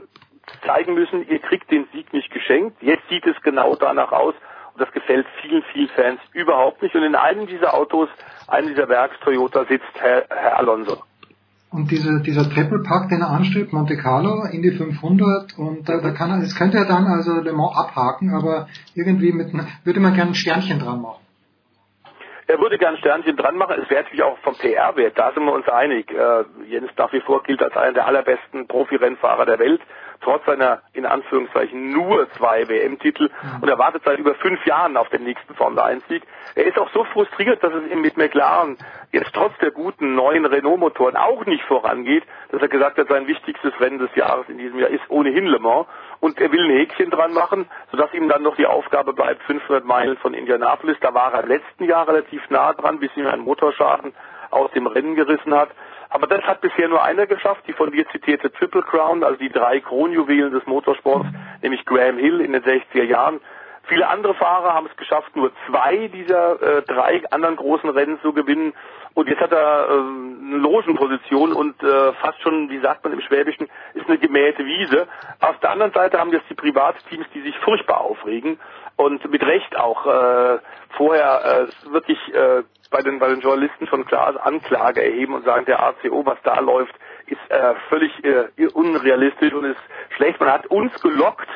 zeigen 0.66 0.94
müssen, 0.94 1.28
ihr 1.28 1.40
kriegt 1.40 1.72
den 1.72 1.88
Sieg 1.92 2.14
nicht 2.14 2.32
geschenkt. 2.32 2.82
Jetzt 2.82 3.08
sieht 3.10 3.26
es 3.26 3.40
genau 3.42 3.76
danach 3.76 4.12
aus. 4.12 4.36
Das 4.82 4.92
gefällt 4.94 5.28
vielen, 5.42 5.62
vielen 5.72 5.90
Fans 5.90 6.20
überhaupt 6.34 6.82
nicht. 6.82 6.96
Und 6.96 7.04
in 7.04 7.16
einem 7.16 7.46
dieser 7.46 7.74
Autos, 7.76 8.10
einem 8.48 8.70
dieser 8.70 8.90
Werks 8.90 9.16
Toyota, 9.20 9.66
sitzt 9.66 9.94
Herr, 10.00 10.26
Herr 10.30 10.58
Alonso. 10.58 10.98
Und 11.70 11.92
dieser, 11.92 12.20
dieser 12.20 12.50
Triple-Pack, 12.50 13.10
den 13.10 13.22
er 13.22 13.30
anstrebt, 13.30 13.72
Monte 13.72 13.96
Carlo, 13.96 14.44
Indy 14.52 14.72
500, 14.72 15.58
und 15.58 15.88
da, 15.88 16.02
da 16.02 16.12
kann 16.12 16.32
er, 16.32 16.40
das 16.42 16.56
könnte 16.58 16.78
er 16.78 16.86
dann 16.86 17.06
also 17.06 17.40
Le 17.42 17.54
Mans 17.54 17.78
abhaken, 17.78 18.34
aber 18.34 18.68
irgendwie 18.96 19.32
mit, 19.32 19.54
würde 19.86 20.00
man 20.00 20.16
gerne 20.16 20.32
ein 20.32 20.36
Sternchen 20.36 20.80
dran 20.80 21.02
machen. 21.02 21.22
Er 22.48 22.58
würde 22.58 22.78
gerne 22.78 22.98
ein 22.98 23.02
Sternchen 23.02 23.38
dran 23.38 23.56
machen. 23.56 23.76
Es 23.82 23.90
wäre 23.90 24.02
natürlich 24.02 24.24
auch 24.24 24.38
vom 24.40 24.56
PR-Wert, 24.56 25.18
da 25.18 25.32
sind 25.32 25.46
wir 25.46 25.54
uns 25.54 25.70
einig. 25.70 26.12
Äh, 26.12 26.44
Jens 26.68 26.92
nach 26.98 27.14
wie 27.14 27.22
vor 27.22 27.44
gilt 27.44 27.62
als 27.62 27.78
einer 27.78 27.94
der 27.94 28.08
allerbesten 28.08 28.68
Profirennfahrer 28.68 29.46
der 29.46 29.60
Welt 29.60 29.82
trotz 30.22 30.46
seiner 30.46 30.82
in 30.94 31.06
Anführungszeichen 31.06 31.92
nur 31.92 32.30
zwei 32.38 32.68
WM-Titel 32.68 33.24
mhm. 33.24 33.62
und 33.62 33.70
er 33.70 33.78
wartet 33.78 34.04
seit 34.06 34.20
über 34.20 34.36
fünf 34.36 34.66
Jahren 34.66 34.98
auf 34.98 35.10
den 35.10 35.24
nächsten 35.24 35.54
Formel 35.56 35.80
1-Sieg. 35.80 36.24
Er 36.56 36.66
ist 36.66 36.78
auch 36.78 36.90
so 36.94 37.04
frustriert, 37.06 37.64
dass 37.64 37.74
es 37.74 37.92
ihm 37.92 38.02
mit 38.02 38.18
McLaren 38.18 38.78
jetzt 39.12 39.34
trotz 39.34 39.58
der 39.60 39.72
guten 39.72 40.16
neuen 40.16 40.46
Renault-Motoren 40.46 41.16
auch 41.16 41.46
nicht 41.46 41.64
vorangeht, 41.64 42.24
dass 42.52 42.62
er 42.62 42.68
gesagt 42.68 42.98
hat, 42.98 43.08
sein 43.08 43.28
wichtigstes 43.28 43.74
Rennen 43.80 44.00
des 44.00 44.14
Jahres 44.16 44.48
in 44.50 44.58
diesem 44.58 44.80
Jahr 44.80 44.90
ist 44.90 45.10
ohnehin 45.10 45.46
Le 45.46 45.60
Mans 45.60 45.88
und 46.20 46.40
er 46.40 46.52
will 46.52 46.64
ein 46.64 46.78
Häkchen 46.78 47.10
dran 47.10 47.34
machen, 47.34 47.70
sodass 47.92 48.14
ihm 48.14 48.30
dann 48.30 48.44
noch 48.44 48.56
die 48.56 48.66
Aufgabe 48.66 49.14
bleibt, 49.14 49.44
500 49.44 49.84
Meilen 49.84 50.18
von 50.18 50.34
Indianapolis. 50.34 50.98
Da 51.02 51.14
war 51.14 51.34
er 51.34 51.44
im 51.44 51.50
letzten 51.50 51.86
Jahr 51.86 52.08
relativ 52.08 52.42
nah 52.50 52.74
dran, 52.74 53.00
bis 53.00 53.16
ihm 53.18 53.28
ein 53.28 53.40
Motorschaden 53.40 54.14
aus 54.52 54.72
dem 54.72 54.88
Rennen 54.88 55.16
gerissen 55.16 55.54
hat. 55.54 55.70
Aber 56.12 56.28
das 56.28 56.44
hat 56.44 56.60
bisher 56.60 56.90
nur 56.90 57.02
einer 57.02 57.26
geschafft, 57.26 57.64
die 57.68 57.74
von 57.74 57.90
dir 57.92 58.06
zitierte 58.10 58.52
Triple 58.52 58.84
Crown, 58.84 59.24
also 59.24 59.38
die 59.38 59.50
drei 59.50 59.80
Kronjuwelen 59.80 60.52
des 60.52 60.66
Motorsports, 60.66 61.28
nämlich 61.62 61.86
Graham 61.86 62.18
Hill 62.18 62.42
in 62.42 62.52
den 62.52 62.62
60er 62.64 63.04
Jahren. 63.04 63.40
Viele 63.84 64.08
andere 64.10 64.36
Fahrer 64.36 64.74
haben 64.74 64.88
es 64.92 64.98
geschafft, 64.98 65.36
nur 65.38 65.52
zwei 65.68 66.08
dieser 66.10 66.62
äh, 66.62 66.82
drei 66.84 67.24
anderen 67.32 67.56
großen 67.56 67.90
Rennen 67.90 68.20
zu 68.22 68.34
gewinnen. 68.34 68.74
Und 69.14 69.30
jetzt 69.30 69.42
hat 69.42 69.54
er 69.54 69.88
äh, 69.88 69.92
eine 69.92 70.58
Logenposition 70.58 71.54
und 71.54 71.82
äh, 71.82 72.12
fast 72.14 72.42
schon, 72.42 72.70
wie 72.70 72.80
sagt 72.80 73.04
man 73.06 73.14
im 73.14 73.22
Schwäbischen, 73.22 73.70
ist 73.94 74.08
eine 74.08 74.18
gemähte 74.18 74.66
Wiese. 74.66 75.08
Auf 75.40 75.60
der 75.60 75.72
anderen 75.72 75.94
Seite 75.94 76.20
haben 76.20 76.32
jetzt 76.32 76.50
die 76.50 76.56
Privatteams, 76.56 77.26
die 77.34 77.42
sich 77.42 77.58
furchtbar 77.60 78.02
aufregen 78.02 78.60
und 79.02 79.30
mit 79.32 79.44
Recht 79.44 79.76
auch 79.76 80.06
äh, 80.06 80.60
vorher 80.96 81.68
äh, 81.68 81.92
wirklich 81.92 82.20
äh, 82.34 82.64
bei 82.90 83.02
den 83.02 83.20
bei 83.20 83.30
den 83.30 83.40
Journalisten 83.40 83.88
schon 83.88 84.06
klar 84.06 84.46
Anklage 84.46 85.02
erheben 85.02 85.34
und 85.34 85.46
sagen, 85.46 85.66
der 85.66 85.82
ACO, 85.82 86.26
was 86.26 86.38
da 86.44 86.60
läuft, 86.60 86.94
ist 87.26 87.40
äh, 87.50 87.74
völlig 87.90 88.12
äh, 88.24 88.68
unrealistisch 88.74 89.54
und 89.54 89.66
ist 89.66 89.80
schlecht. 90.16 90.40
Man 90.40 90.52
hat 90.52 90.68
uns 90.68 90.94
gelockt, 91.02 91.48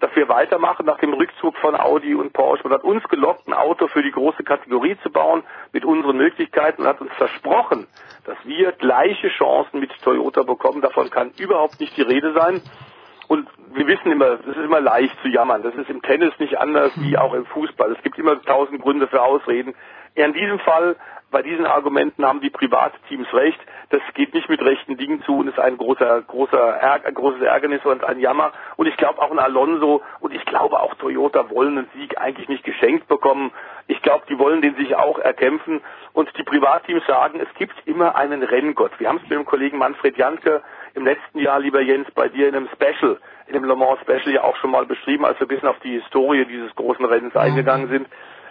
dass 0.00 0.14
wir 0.16 0.28
weitermachen 0.28 0.86
nach 0.86 0.98
dem 0.98 1.12
Rückzug 1.12 1.56
von 1.58 1.78
Audi 1.78 2.14
und 2.14 2.32
Porsche. 2.32 2.64
Man 2.64 2.72
hat 2.72 2.84
uns 2.84 3.04
gelockt, 3.04 3.46
ein 3.46 3.52
Auto 3.54 3.86
für 3.86 4.02
die 4.02 4.10
große 4.10 4.42
Kategorie 4.42 4.96
zu 5.02 5.10
bauen 5.10 5.42
mit 5.72 5.84
unseren 5.84 6.16
Möglichkeiten 6.16 6.82
und 6.82 6.88
hat 6.88 7.00
uns 7.00 7.12
versprochen, 7.12 7.86
dass 8.24 8.38
wir 8.44 8.72
gleiche 8.72 9.28
Chancen 9.28 9.80
mit 9.80 9.92
Toyota 10.02 10.42
bekommen. 10.42 10.80
Davon 10.80 11.10
kann 11.10 11.32
überhaupt 11.38 11.78
nicht 11.80 11.96
die 11.96 12.02
Rede 12.02 12.32
sein. 12.32 12.62
Und 13.30 13.46
wir 13.74 13.86
wissen 13.86 14.10
immer, 14.10 14.40
es 14.40 14.44
ist 14.44 14.56
immer 14.56 14.80
leicht 14.80 15.16
zu 15.22 15.28
jammern. 15.28 15.62
Das 15.62 15.72
ist 15.76 15.88
im 15.88 16.02
Tennis 16.02 16.32
nicht 16.40 16.58
anders 16.58 16.90
wie 16.96 17.16
auch 17.16 17.32
im 17.32 17.46
Fußball. 17.46 17.92
Es 17.92 18.02
gibt 18.02 18.18
immer 18.18 18.42
tausend 18.42 18.82
Gründe 18.82 19.06
für 19.06 19.22
Ausreden. 19.22 19.76
In 20.16 20.32
diesem 20.32 20.58
Fall, 20.58 20.96
bei 21.30 21.40
diesen 21.40 21.64
Argumenten 21.64 22.26
haben 22.26 22.40
die 22.40 22.50
Privatteams 22.50 23.32
recht. 23.32 23.60
Das 23.90 24.00
geht 24.14 24.34
nicht 24.34 24.48
mit 24.48 24.60
rechten 24.60 24.96
Dingen 24.96 25.22
zu 25.22 25.38
und 25.38 25.46
ist 25.46 25.60
ein 25.60 25.78
großer, 25.78 26.22
großer, 26.22 27.04
ein 27.04 27.14
großes 27.14 27.42
Ärgernis 27.42 27.84
und 27.84 28.02
ein 28.02 28.18
Jammer. 28.18 28.50
Und 28.74 28.88
ich 28.88 28.96
glaube 28.96 29.22
auch 29.22 29.30
ein 29.30 29.38
Alonso 29.38 30.02
und 30.18 30.34
ich 30.34 30.44
glaube 30.46 30.80
auch 30.80 30.94
Toyota 30.96 31.50
wollen 31.50 31.76
den 31.76 31.86
Sieg 31.94 32.18
eigentlich 32.18 32.48
nicht 32.48 32.64
geschenkt 32.64 33.06
bekommen. 33.06 33.52
Ich 33.86 34.02
glaube, 34.02 34.24
die 34.28 34.40
wollen 34.40 34.60
den 34.60 34.74
sich 34.74 34.96
auch 34.96 35.20
erkämpfen. 35.20 35.82
Und 36.14 36.36
die 36.36 36.42
Privatteams 36.42 37.06
sagen, 37.06 37.38
es 37.38 37.54
gibt 37.58 37.76
immer 37.86 38.16
einen 38.16 38.42
Renngott. 38.42 38.98
Wir 38.98 39.08
haben 39.08 39.18
es 39.18 39.30
mit 39.30 39.38
dem 39.38 39.44
Kollegen 39.44 39.78
Manfred 39.78 40.16
Janke 40.16 40.62
im 40.94 41.04
letzten 41.04 41.38
Jahr, 41.38 41.60
lieber 41.60 41.80
Jens, 41.80 42.10
bei 42.12 42.28
dir 42.28 42.48
in 42.48 42.54
einem 42.54 42.68
Special, 42.74 43.18
in 43.46 43.54
dem 43.54 43.64
Le 43.64 43.76
Mans 43.76 44.00
Special 44.00 44.32
ja 44.32 44.42
auch 44.42 44.56
schon 44.56 44.70
mal 44.70 44.86
beschrieben, 44.86 45.24
als 45.24 45.38
wir 45.40 45.46
ein 45.46 45.48
bisschen 45.48 45.68
auf 45.68 45.78
die 45.80 46.00
Historie 46.00 46.44
dieses 46.44 46.74
großen 46.74 47.04
Rennens 47.04 47.36
eingegangen 47.36 47.88
sind. 47.88 48.06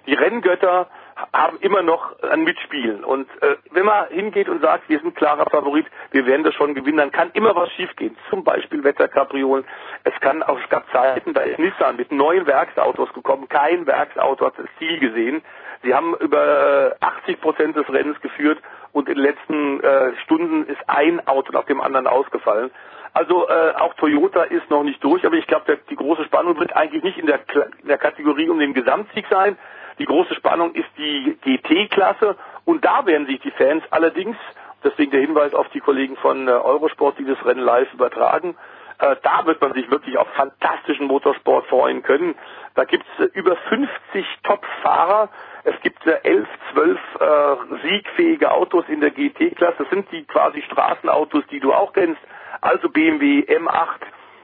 Die 0.08 0.14
Renngötter 0.14 0.88
haben 1.34 1.58
immer 1.60 1.82
noch 1.82 2.22
ein 2.24 2.44
Mitspielen. 2.44 3.04
Und 3.04 3.30
äh, 3.42 3.56
wenn 3.72 3.86
man 3.86 4.08
hingeht 4.08 4.50
und 4.50 4.62
sagt, 4.62 4.90
wir 4.90 5.00
sind 5.00 5.16
klarer 5.16 5.46
Favorit, 5.50 5.86
wir 6.12 6.26
werden 6.26 6.44
das 6.44 6.56
schon 6.56 6.74
gewinnen, 6.74 6.98
dann 6.98 7.12
kann 7.12 7.32
immer 7.34 7.56
was 7.56 7.70
schiefgehen. 7.74 8.16
Zum 8.30 8.44
Beispiel 8.44 8.84
Wetterkapriolen. 8.84 9.66
Es 10.04 10.14
kann 10.22 10.42
auch, 10.44 10.60
es 10.60 10.70
gab 10.70 10.90
Zeiten, 10.92 11.34
da 11.34 11.42
ist 11.42 11.60
Nissan 11.60 11.98
mit 11.98 12.12
neuen 12.12 12.48
Werksautos 12.48 13.12
gekommen. 13.14 13.50
Kein 13.50 13.86
Werksauto 13.86 14.46
hat 14.46 14.58
das 14.58 14.68
Ziel 14.78 15.00
gesehen. 15.00 15.42
Sie 15.84 15.94
haben 15.94 16.16
über 16.16 16.96
80 17.00 17.40
Prozent 17.40 17.76
des 17.76 17.88
Rennens 17.90 18.20
geführt 18.22 18.60
und 18.92 19.08
in 19.10 19.16
den 19.16 19.24
letzten 19.24 19.82
äh, 19.82 20.16
Stunden 20.24 20.66
ist 20.66 20.80
ein 20.88 21.26
Auto 21.28 21.52
nach 21.52 21.66
dem 21.66 21.82
anderen 21.82 22.08
ausgefallen. 22.08 22.72
Also 23.14 23.48
äh, 23.50 23.74
auch 23.78 23.94
Toyota 23.96 24.44
ist 24.44 24.70
noch 24.70 24.84
nicht 24.84 25.04
durch, 25.04 25.26
aber 25.26 25.36
ich 25.36 25.48
glaube, 25.48 25.80
die 25.90 25.96
große 25.96 26.26
Spannung 26.26 26.60
wird 26.60 26.76
eigentlich 26.76 27.04
nicht 27.04 27.18
in 27.18 27.26
der, 27.26 27.40
in 27.82 27.88
der 27.88 27.98
Kategorie 27.98 28.50
um 28.50 28.60
den 28.60 28.74
Gesamtsieg 28.74 29.26
sein. 29.30 29.58
Die 29.98 30.06
große 30.06 30.36
Spannung 30.36 30.74
ist 30.76 30.90
die 30.98 31.38
GT-Klasse 31.42 32.36
und 32.66 32.86
da 32.86 33.06
werden 33.06 33.26
sich 33.28 33.40
die 33.42 33.52
Fans 33.52 33.84
allerdings, 33.90 34.38
deswegen 34.84 35.12
der 35.12 35.22
Hinweis 35.22 35.54
auf 35.54 35.68
die 35.70 35.80
Kollegen 35.82 36.16
von 36.18 36.48
äh, 36.48 36.52
Eurosport, 36.52 37.18
die 37.20 37.26
das 37.26 37.44
Rennen 37.46 37.62
live 37.62 37.92
übertragen, 37.94 38.56
Äh, 39.00 39.16
da 39.24 39.46
wird 39.46 39.62
man 39.62 39.74
sich 39.74 39.90
wirklich 39.90 40.18
auf 40.18 40.28
fantastischen 40.36 41.08
Motorsport 41.08 41.66
freuen 41.68 42.04
können. 42.04 42.36
Da 42.76 42.84
gibt's 42.84 43.08
äh, 43.20 43.24
über 43.34 43.56
50 43.56 44.26
Top-Fahrer. 44.44 45.30
Es 45.70 45.82
gibt 45.82 46.06
äh, 46.08 46.20
11, 46.24 46.48
12 46.74 47.00
äh, 47.20 47.88
siegfähige 47.88 48.52
Autos 48.52 48.86
in 48.88 49.02
der 49.02 49.12
GT-Klasse. 49.12 49.78
Das 49.80 49.90
sind 49.90 50.12
die 50.12 50.24
quasi 50.26 50.62
Straßenautos, 50.64 51.44
die 51.52 51.60
du 51.60 51.74
auch 51.74 51.94
kennst. 51.94 52.22
Also 52.62 52.90
BMW, 52.90 53.42
M8, 53.42 54.00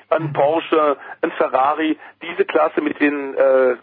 ein 0.10 0.34
Porsche, 0.34 0.98
ein 1.22 1.32
Ferrari. 1.32 1.98
Diese 2.22 2.46
Klasse 2.46 2.82
mit 2.82 3.00
den 3.00 3.36
äh, 3.36 3.76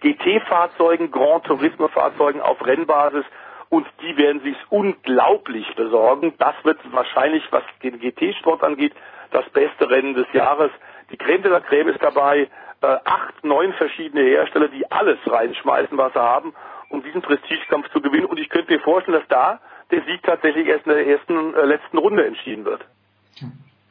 GT-Fahrzeugen, 0.00 1.10
Grand 1.10 1.44
Turismo-Fahrzeugen 1.44 2.40
auf 2.40 2.64
Rennbasis 2.66 3.24
und 3.68 3.86
die 4.02 4.16
werden 4.16 4.40
sich 4.42 4.56
unglaublich 4.68 5.66
besorgen. 5.76 6.34
Das 6.38 6.54
wird 6.64 6.78
wahrscheinlich, 6.92 7.44
was 7.50 7.62
den 7.82 8.00
GT-Sport 8.00 8.64
angeht, 8.64 8.92
das 9.30 9.48
beste 9.50 9.88
Rennen 9.88 10.14
des 10.14 10.26
Jahres. 10.32 10.70
Die 11.10 11.16
Creme 11.16 11.42
de 11.42 11.52
la 11.52 11.60
Creme 11.60 11.88
ist 11.88 12.02
dabei, 12.02 12.48
äh, 12.82 12.96
acht, 13.04 13.44
neun 13.44 13.72
verschiedene 13.74 14.22
Hersteller, 14.24 14.68
die 14.68 14.90
alles 14.90 15.18
reinschmeißen, 15.26 15.96
was 15.96 16.12
sie 16.12 16.20
haben, 16.20 16.54
um 16.90 17.02
diesen 17.02 17.22
Prestigekampf 17.22 17.90
zu 17.92 18.00
gewinnen. 18.00 18.26
Und 18.26 18.38
ich 18.38 18.48
könnte 18.48 18.72
mir 18.72 18.80
vorstellen, 18.80 19.18
dass 19.18 19.28
da 19.28 19.60
der 19.90 20.02
Sieg 20.04 20.22
tatsächlich 20.22 20.66
erst 20.66 20.86
in 20.86 20.92
der 20.92 21.06
ersten, 21.06 21.54
äh, 21.54 21.64
letzten 21.64 21.98
Runde 21.98 22.26
entschieden 22.26 22.64
wird. 22.64 22.84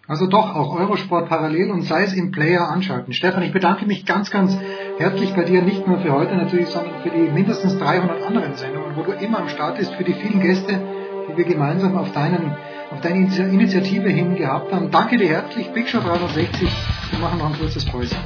Also 0.08 0.26
doch 0.26 0.56
auch 0.56 0.76
Eurosport 0.80 1.30
parallel 1.30 1.70
und 1.70 1.84
sei 1.84 2.04
es 2.04 2.14
im 2.16 2.32
Player 2.32 2.68
anschalten. 2.68 3.14
Stefan, 3.14 3.44
ich 3.44 3.54
bedanke 3.54 3.86
mich 3.86 4.08
ganz, 4.08 4.32
ganz 4.32 4.58
herzlich 4.98 5.36
bei 5.36 5.44
dir, 5.44 5.62
nicht 5.62 5.86
nur 5.88 6.00
für 6.00 6.12
heute 6.12 6.36
natürlich, 6.36 6.68
sondern 6.68 7.02
für 7.04 7.12
die 7.12 7.30
mindestens 7.32 7.78
300 7.78 8.24
anderen 8.24 8.56
Sendungen, 8.56 8.96
wo 8.96 9.04
du 9.04 9.12
immer 9.12 9.40
am 9.40 9.50
Start 9.50 9.78
bist, 9.78 9.94
für 9.94 10.04
die 10.04 10.14
vielen 10.14 10.42
Gäste, 10.42 10.82
die 11.30 11.38
wir 11.38 11.46
gemeinsam 11.46 11.96
auf, 11.96 12.12
deinen, 12.12 12.58
auf 12.90 13.02
deine 13.02 13.28
Initiative 13.52 14.10
hin 14.10 14.36
gehabt 14.36 14.74
haben. 14.74 14.90
Danke 14.90 15.18
dir 15.18 15.28
herzlich, 15.28 15.70
Big 15.74 15.88
Show 15.88 16.00
360. 16.00 16.72
Wir 17.12 17.20
machen 17.20 17.38
noch 17.38 17.54
ein 17.54 17.60
kurzes 17.60 17.86
Päuschen. 17.86 18.18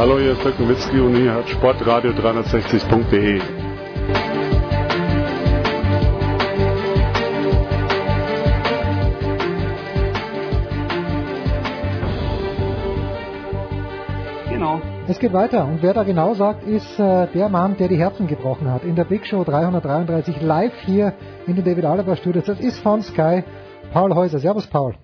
Hallo, 0.00 0.18
hier 0.18 0.32
ist 0.32 0.42
Dirk 0.42 0.58
Nowitzki 0.58 0.98
und 0.98 1.14
ihr 1.14 1.34
hört 1.34 1.46
Sportradio 1.50 2.12
360.de. 2.12 3.38
Es 15.06 15.18
geht 15.18 15.34
weiter 15.34 15.66
und 15.66 15.82
wer 15.82 15.92
da 15.92 16.02
genau 16.02 16.32
sagt, 16.32 16.66
ist 16.66 16.98
äh, 16.98 17.26
der 17.34 17.50
Mann, 17.50 17.76
der 17.76 17.88
die 17.88 17.98
Herzen 17.98 18.26
gebrochen 18.26 18.72
hat. 18.72 18.84
In 18.84 18.94
der 18.96 19.04
Big 19.04 19.26
Show 19.26 19.44
333 19.44 20.40
live 20.40 20.72
hier 20.86 21.12
in 21.46 21.56
den 21.56 21.64
David 21.66 21.84
Alaba 21.84 22.16
Studios. 22.16 22.46
Das 22.46 22.58
ist 22.58 22.78
von 22.78 23.02
Sky 23.02 23.44
Paul 23.92 24.14
Häuser. 24.14 24.38
Servus 24.38 24.66
Paul. 24.66 24.94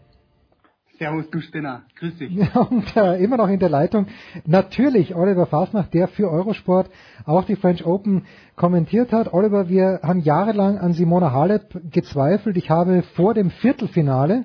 Servus 0.98 1.28
du 1.30 1.40
Spinner. 1.40 1.82
Grüß 1.98 2.16
dich. 2.16 2.30
Und 2.54 2.96
äh, 2.96 3.22
immer 3.22 3.36
noch 3.36 3.48
in 3.48 3.58
der 3.58 3.68
Leitung 3.68 4.06
natürlich 4.46 5.14
Oliver 5.14 5.46
Fasnacht, 5.46 5.92
der 5.92 6.08
für 6.08 6.30
Eurosport 6.30 6.90
auch 7.26 7.44
die 7.44 7.56
French 7.56 7.84
Open 7.84 8.24
kommentiert 8.54 9.12
hat. 9.12 9.32
Oliver, 9.32 9.68
wir 9.68 10.00
haben 10.02 10.20
jahrelang 10.20 10.78
an 10.78 10.94
Simona 10.94 11.32
Halep 11.32 11.78
gezweifelt. 11.90 12.56
Ich 12.56 12.70
habe 12.70 13.02
vor 13.14 13.34
dem 13.34 13.50
Viertelfinale 13.50 14.44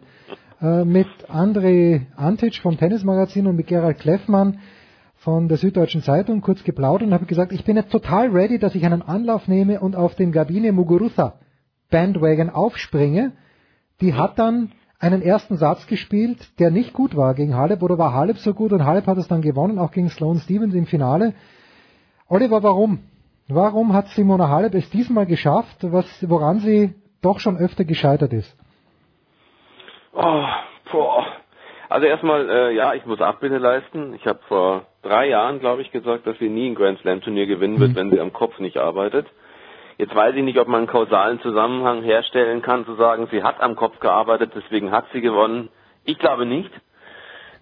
äh, 0.62 0.84
mit 0.84 1.08
André 1.30 2.02
Antic 2.18 2.62
vom 2.62 2.78
Tennismagazin 2.78 3.48
und 3.48 3.56
mit 3.56 3.68
Gerald 3.68 4.00
Kleffmann 4.00 4.60
von 5.16 5.48
der 5.48 5.58
Süddeutschen 5.58 6.02
Zeitung 6.02 6.42
kurz 6.42 6.64
geplaudert 6.64 7.08
und 7.08 7.14
habe 7.14 7.28
gesagt, 7.28 7.54
ich 7.54 7.64
bin 7.64 7.78
jetzt 7.78 7.92
total 7.92 8.30
ready, 8.30 8.60
dass 8.60 8.76
ich 8.76 8.86
einen 8.86 9.04
Anlauf 9.04 9.48
nehme 9.48 9.80
und 9.80 9.96
auf 9.96 10.16
den 10.16 10.32
Gabine 10.32 10.72
Muguruza 10.74 11.36
Bandwagon 11.92 12.50
aufspringe. 12.50 13.32
Die 14.02 14.16
hat 14.16 14.40
dann 14.40 14.72
einen 15.02 15.22
ersten 15.22 15.58
Satz 15.58 15.88
gespielt, 15.88 16.38
der 16.60 16.70
nicht 16.70 16.94
gut 16.94 17.18
war 17.18 17.34
gegen 17.34 17.56
Halep 17.56 17.82
oder 17.82 17.98
war 17.98 18.14
Halep 18.14 18.38
so 18.38 18.54
gut 18.54 18.72
und 18.72 18.86
Halep 18.86 19.08
hat 19.08 19.18
es 19.18 19.28
dann 19.28 19.42
gewonnen, 19.42 19.80
auch 19.80 19.92
gegen 19.92 20.10
Sloane 20.10 20.40
Stevens 20.40 20.76
im 20.76 20.86
Finale. 20.86 21.34
Oliver, 22.30 22.62
warum? 22.64 23.00
Warum 23.50 23.94
hat 23.94 24.08
Simona 24.10 24.48
Halep 24.48 24.76
es 24.76 24.90
diesmal 24.92 25.26
geschafft, 25.26 25.78
was, 25.82 26.06
woran 26.30 26.60
sie 26.60 26.94
doch 27.22 27.40
schon 27.40 27.58
öfter 27.58 27.84
gescheitert 27.84 28.32
ist? 28.32 28.56
Oh, 30.14 30.46
boah. 30.92 31.26
Also 31.90 32.06
erstmal, 32.06 32.50
äh, 32.50 32.74
ja, 32.74 32.94
ich 32.94 33.06
muss 33.06 33.20
Abbitte 33.20 33.58
leisten. 33.58 34.14
Ich 34.14 34.26
habe 34.26 34.40
vor 34.48 34.86
drei 35.02 35.28
Jahren, 35.28 35.60
glaube 35.60 35.82
ich, 35.82 35.92
gesagt, 35.92 36.26
dass 36.26 36.38
sie 36.38 36.48
nie 36.48 36.70
ein 36.70 36.76
Grand 36.76 37.00
Slam 37.00 37.22
Turnier 37.22 37.48
gewinnen 37.48 37.80
wird, 37.80 37.92
mhm. 37.92 37.96
wenn 37.96 38.12
sie 38.12 38.20
am 38.20 38.32
Kopf 38.32 38.60
nicht 38.60 38.78
arbeitet. 38.78 39.28
Jetzt 39.98 40.16
weiß 40.16 40.36
ich 40.36 40.44
nicht, 40.44 40.58
ob 40.60 40.68
man 40.68 40.80
einen 40.80 40.88
kausalen 40.88 41.40
Zusammenhang 41.42 42.02
herstellen 42.04 42.62
kann, 42.62 42.86
zu 42.86 42.96
sagen, 42.96 43.28
sie 43.32 43.44
hat 43.44 43.62
am 43.62 43.76
Kopf 43.76 44.00
gearbeitet, 44.00 44.52
deswegen 44.56 44.92
hat 44.92 45.06
sie 45.14 45.22
gewonnen. 45.22 45.70
Ich 46.06 46.18
glaube 46.18 46.46
nicht. 46.46 46.72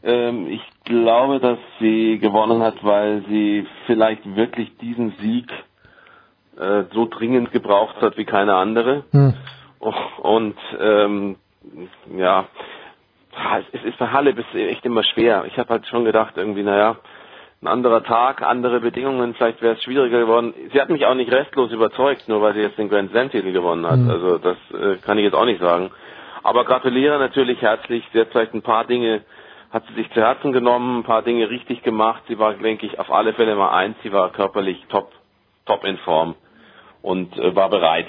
Ähm, 0.03 0.47
ich 0.47 0.61
glaube, 0.85 1.39
dass 1.39 1.59
sie 1.79 2.19
gewonnen 2.19 2.61
hat, 2.63 2.83
weil 2.83 3.23
sie 3.27 3.67
vielleicht 3.85 4.35
wirklich 4.35 4.77
diesen 4.77 5.11
Sieg 5.19 5.51
äh, 6.57 6.83
so 6.93 7.05
dringend 7.05 7.51
gebraucht 7.51 8.01
hat 8.01 8.17
wie 8.17 8.25
keine 8.25 8.55
andere. 8.55 9.03
Mhm. 9.11 9.33
Und 10.21 10.55
ähm, 10.79 11.35
ja, 12.17 12.47
es 13.73 13.83
ist 13.83 13.97
für 13.97 14.11
Halle 14.11 14.31
ist 14.31 14.53
echt 14.53 14.85
immer 14.85 15.03
schwer. 15.03 15.45
Ich 15.47 15.57
habe 15.57 15.69
halt 15.69 15.87
schon 15.87 16.05
gedacht, 16.05 16.33
irgendwie, 16.35 16.63
naja, 16.63 16.97
ein 17.61 17.67
anderer 17.67 18.03
Tag, 18.03 18.41
andere 18.41 18.79
Bedingungen, 18.79 19.33
vielleicht 19.33 19.61
wäre 19.61 19.75
es 19.75 19.83
schwieriger 19.83 20.19
geworden. 20.19 20.53
Sie 20.71 20.79
hat 20.79 20.89
mich 20.89 21.05
auch 21.05 21.13
nicht 21.13 21.31
restlos 21.31 21.71
überzeugt, 21.71 22.29
nur 22.29 22.41
weil 22.41 22.53
sie 22.53 22.61
jetzt 22.61 22.77
den 22.77 22.87
Grand 22.87 23.11
Slam 23.11 23.29
Titel 23.29 23.51
gewonnen 23.51 23.85
hat. 23.85 23.99
Mhm. 23.99 24.09
Also 24.09 24.37
das 24.37 24.57
äh, 24.71 24.95
kann 25.05 25.17
ich 25.17 25.25
jetzt 25.25 25.33
auch 25.35 25.45
nicht 25.45 25.59
sagen. 25.59 25.91
Aber 26.41 26.63
gratuliere 26.63 27.19
natürlich 27.19 27.61
herzlich. 27.61 28.03
Sie 28.13 28.19
hat 28.21 28.29
vielleicht 28.31 28.53
ein 28.53 28.61
paar 28.61 28.85
Dinge, 28.85 29.23
hat 29.71 29.83
sie 29.89 29.95
sich 29.95 30.09
zu 30.11 30.21
Herzen 30.21 30.53
genommen, 30.53 30.99
ein 30.99 31.03
paar 31.03 31.21
Dinge 31.21 31.49
richtig 31.49 31.83
gemacht. 31.83 32.23
Sie 32.29 32.39
war, 32.39 32.53
denke 32.53 32.85
ich, 32.85 32.97
auf 32.97 33.11
alle 33.11 33.33
Fälle 33.33 33.55
mal 33.55 33.71
eins. 33.71 33.97
Sie 34.03 34.13
war 34.13 34.31
körperlich 34.31 34.81
top, 34.87 35.11
top 35.65 35.83
in 35.83 35.97
Form 35.97 36.35
und 37.01 37.37
äh, 37.37 37.53
war 37.57 37.69
bereit. 37.69 38.07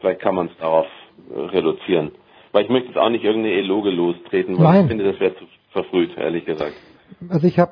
Vielleicht 0.00 0.20
kann 0.20 0.34
man 0.34 0.46
es 0.46 0.56
darauf 0.58 0.86
äh, 1.32 1.38
reduzieren. 1.38 2.10
Weil 2.50 2.64
ich 2.64 2.70
möchte 2.70 2.88
jetzt 2.88 2.98
auch 2.98 3.08
nicht 3.08 3.22
irgendeine 3.22 3.54
Eloge 3.54 3.90
lostreten, 3.90 4.58
weil 4.58 4.64
Nein. 4.64 4.82
ich 4.82 4.88
finde, 4.88 5.04
das 5.04 5.20
wäre 5.20 5.36
zu 5.36 5.44
verfrüht, 5.70 6.16
ehrlich 6.18 6.44
gesagt. 6.44 6.74
Also 7.28 7.46
ich 7.46 7.60
habe 7.60 7.70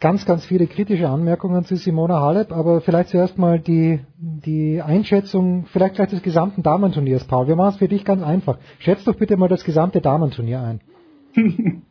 ganz, 0.00 0.26
ganz 0.26 0.44
viele 0.44 0.66
kritische 0.66 1.08
Anmerkungen 1.08 1.64
zu 1.64 1.76
Simona 1.76 2.20
Halep, 2.20 2.52
aber 2.52 2.80
vielleicht 2.80 3.10
zuerst 3.10 3.38
mal 3.38 3.58
die, 3.58 4.00
die 4.18 4.82
Einschätzung, 4.82 5.66
vielleicht 5.66 5.94
gleich 5.94 6.10
des 6.10 6.22
gesamten 6.22 6.62
Damenturniers, 6.62 7.24
Paul. 7.24 7.48
Wir 7.48 7.56
machen 7.56 7.70
es 7.70 7.76
für 7.78 7.88
dich 7.88 8.04
ganz 8.04 8.22
einfach. 8.22 8.58
Schätzt 8.78 9.06
doch 9.06 9.16
bitte 9.16 9.36
mal 9.36 9.48
das 9.48 9.64
gesamte 9.64 10.00
Damenturnier 10.00 10.60
ein. 10.60 10.80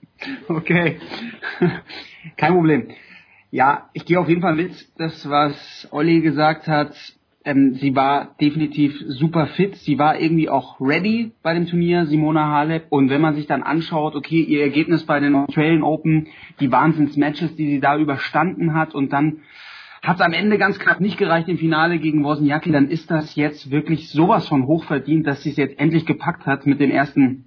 okay. 0.47 0.97
Kein 2.37 2.53
Problem. 2.53 2.87
Ja, 3.51 3.89
ich 3.93 4.05
gehe 4.05 4.19
auf 4.19 4.29
jeden 4.29 4.41
Fall 4.41 4.55
mit, 4.55 4.71
das 4.97 5.29
was 5.29 5.87
Olli 5.91 6.21
gesagt 6.21 6.67
hat, 6.67 6.95
ähm, 7.45 7.75
sie 7.75 7.95
war 7.95 8.35
definitiv 8.39 8.97
super 9.07 9.47
fit. 9.47 9.75
Sie 9.75 9.99
war 9.99 10.19
irgendwie 10.19 10.49
auch 10.49 10.79
ready 10.79 11.33
bei 11.41 11.53
dem 11.53 11.65
Turnier, 11.67 12.05
Simona 12.05 12.49
Halep. 12.49 12.85
Und 12.89 13.09
wenn 13.09 13.21
man 13.21 13.35
sich 13.35 13.47
dann 13.47 13.63
anschaut, 13.63 14.15
okay, 14.15 14.41
ihr 14.41 14.61
Ergebnis 14.61 15.05
bei 15.05 15.19
den 15.19 15.35
Australian 15.35 15.83
Open, 15.83 16.27
die 16.59 16.71
Wahnsinns-Matches, 16.71 17.55
die 17.55 17.67
sie 17.67 17.79
da 17.79 17.97
überstanden 17.97 18.73
hat 18.73 18.95
und 18.95 19.11
dann 19.11 19.41
hat 20.01 20.17
es 20.17 20.21
am 20.21 20.33
Ende 20.33 20.57
ganz 20.57 20.79
knapp 20.79 20.99
nicht 20.99 21.17
gereicht 21.17 21.47
im 21.47 21.57
Finale 21.57 21.97
gegen 21.97 22.23
Wozniacki, 22.23 22.71
dann 22.71 22.89
ist 22.89 23.09
das 23.09 23.35
jetzt 23.35 23.71
wirklich 23.71 24.09
sowas 24.09 24.47
von 24.47 24.67
hochverdient, 24.67 25.25
dass 25.25 25.43
sie 25.43 25.51
es 25.51 25.57
jetzt 25.57 25.79
endlich 25.79 26.05
gepackt 26.05 26.45
hat 26.45 26.65
mit 26.65 26.81
dem 26.81 26.91
ersten 26.91 27.45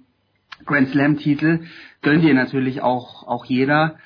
Grand 0.65 0.89
Slam 0.89 1.17
Titel. 1.17 1.61
Gönnt 2.01 2.23
ihr 2.23 2.33
natürlich 2.33 2.81
auch, 2.81 3.27
auch 3.27 3.45
jeder. 3.45 3.97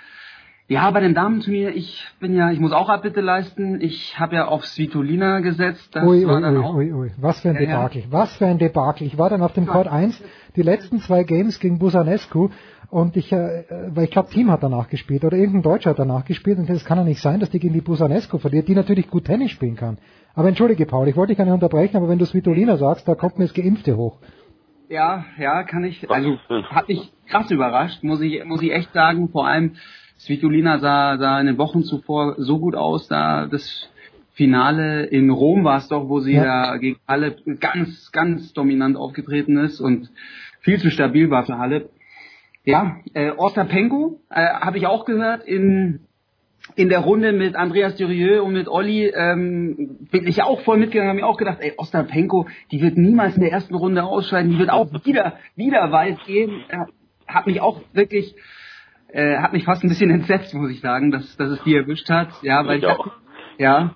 Ja, 0.72 0.90
bei 0.92 1.02
dem 1.02 1.14
Damenturnier, 1.14 1.76
ich 1.76 2.08
bin 2.22 2.34
ja, 2.34 2.50
ich 2.50 2.62
muss 2.62 2.72
auch 2.72 2.88
Abbitte 2.88 3.20
leisten. 3.20 3.82
Ich 3.82 4.18
habe 4.18 4.36
ja 4.38 4.48
auf 4.48 4.66
Svitolina 4.66 5.42
gesetzt. 5.42 5.90
Das 5.94 6.08
ui, 6.08 6.26
war 6.26 6.38
ui, 6.38 6.42
dann 6.42 6.56
ui, 6.56 6.64
auch, 6.64 6.76
ui, 6.76 6.94
ui, 6.94 7.12
was 7.18 7.42
für 7.42 7.50
ein 7.50 7.56
ja, 7.56 7.60
Debakel, 7.60 8.04
ja. 8.04 8.08
was 8.10 8.34
für 8.38 8.46
ein 8.46 8.58
Debakel. 8.58 9.06
Ich 9.06 9.18
war 9.18 9.30
dann 9.30 9.42
auf 9.42 9.52
dem 9.52 9.68
Court 9.68 9.90
1, 9.90 10.24
die 10.56 10.62
letzten 10.62 11.02
zwei 11.02 11.24
Games 11.24 11.60
gegen 11.60 11.78
Busanescu 11.78 12.52
und 12.90 13.18
ich, 13.18 13.34
äh, 13.34 13.66
weil 13.90 14.06
ich 14.06 14.12
glaube, 14.12 14.30
Team 14.30 14.50
hat 14.50 14.64
danach 14.64 14.88
gespielt 14.88 15.26
oder 15.26 15.36
irgendein 15.36 15.64
Deutscher 15.64 15.90
hat 15.90 16.00
danach 16.00 16.24
gespielt 16.24 16.58
und 16.58 16.70
es 16.70 16.86
kann 16.86 16.98
ja 16.98 17.04
nicht 17.04 17.22
sein, 17.22 17.42
dass 17.42 17.50
die 17.50 17.60
gegen 17.60 17.74
die 17.74 17.82
Busanescu 17.82 18.38
verliert, 18.38 18.70
die 18.70 18.76
natürlich 18.76 19.10
gut 19.10 19.26
Tennis 19.26 19.52
spielen 19.52 19.76
kann. 19.76 19.98
Aber 20.36 20.48
entschuldige 20.48 20.86
Paul, 20.86 21.06
ich 21.10 21.18
wollte 21.18 21.32
dich 21.32 21.38
gar 21.38 21.44
nicht 21.44 21.54
unterbrechen, 21.54 21.98
aber 21.98 22.08
wenn 22.08 22.18
du 22.18 22.26
Svitolina 22.26 22.78
sagst, 22.78 23.10
da 23.10 23.16
kommt 23.16 23.38
mir 23.38 23.44
das 23.44 23.54
Geimpfte 23.54 23.98
hoch. 23.98 24.20
Ja, 24.88 25.26
ja, 25.38 25.64
kann 25.64 25.84
ich, 25.84 26.10
also 26.10 26.38
hat 26.70 26.88
mich 26.88 27.12
krass 27.28 27.52
überrascht, 27.52 28.04
muss 28.04 28.22
ich, 28.22 28.46
muss 28.46 28.62
ich 28.62 28.72
echt 28.72 28.94
sagen, 28.94 29.28
vor 29.28 29.48
allem 29.48 29.76
Svitolina 30.26 30.80
sah, 30.80 31.18
sah 31.18 31.40
in 31.40 31.48
den 31.48 31.58
Wochen 31.58 31.84
zuvor 31.84 32.36
so 32.38 32.60
gut 32.60 32.76
aus, 32.76 33.08
da 33.08 33.48
das 33.48 33.90
Finale 34.34 35.06
in 35.06 35.30
Rom 35.30 35.64
war 35.64 35.78
es 35.78 35.88
doch, 35.88 36.10
wo 36.10 36.20
sie 36.20 36.34
ja. 36.34 36.44
da 36.44 36.78
gegen 36.78 37.00
Halle 37.08 37.36
ganz, 37.60 38.12
ganz 38.12 38.54
dominant 38.54 38.98
aufgetreten 38.98 39.58
ist 39.58 39.80
und 39.82 40.10
viel 40.62 40.80
zu 40.80 40.90
stabil 40.92 41.30
war 41.30 41.46
für 41.46 41.58
Halle. 41.58 41.90
Ja, 42.64 42.98
äh, 43.14 43.32
Ostapenko 43.32 44.22
äh, 44.30 44.46
habe 44.46 44.78
ich 44.78 44.86
auch 44.86 45.06
gehört 45.06 45.44
in 45.44 46.02
in 46.76 46.90
der 46.90 47.00
Runde 47.00 47.32
mit 47.32 47.56
Andreas 47.56 47.96
Durieux 47.96 48.42
und 48.42 48.54
mit 48.54 48.68
Olli 48.68 49.08
ähm, 49.08 49.98
bin 50.12 50.28
ich 50.28 50.44
auch 50.44 50.62
voll 50.62 50.78
mitgegangen, 50.78 51.10
habe 51.10 51.20
mir 51.22 51.28
auch 51.28 51.38
gedacht, 51.38 51.58
ey, 51.60 51.74
Ostapenko, 51.76 52.48
die 52.72 52.82
wird 52.82 52.98
niemals 52.98 53.36
in 53.36 53.42
der 53.42 53.52
ersten 53.52 53.74
Runde 53.74 54.04
ausscheiden, 54.04 54.52
die 54.52 54.60
wird 54.60 54.70
auch 54.70 54.88
wieder, 55.04 55.38
wieder 55.56 55.92
weit 55.92 56.24
gehen. 56.26 56.64
Er 56.70 56.88
hat 57.28 57.48
mich 57.48 57.62
auch 57.62 57.82
wirklich, 57.94 58.36
äh, 59.14 59.38
hat 59.38 59.54
mich 59.54 59.66
fast 59.66 59.84
ein 59.84 59.90
bisschen 59.90 60.10
entsetzt, 60.12 60.54
muss 60.54 60.72
ich 60.72 60.82
sagen, 60.82 61.12
dass, 61.12 61.36
dass 61.38 61.52
es 61.52 61.64
die 61.64 61.76
erwischt 61.76 62.10
hat. 62.10 62.30
Ja, 62.42 62.66
weil 62.66 62.80
Ich 62.80 62.86
auch. 62.86 63.12
ja. 63.58 63.96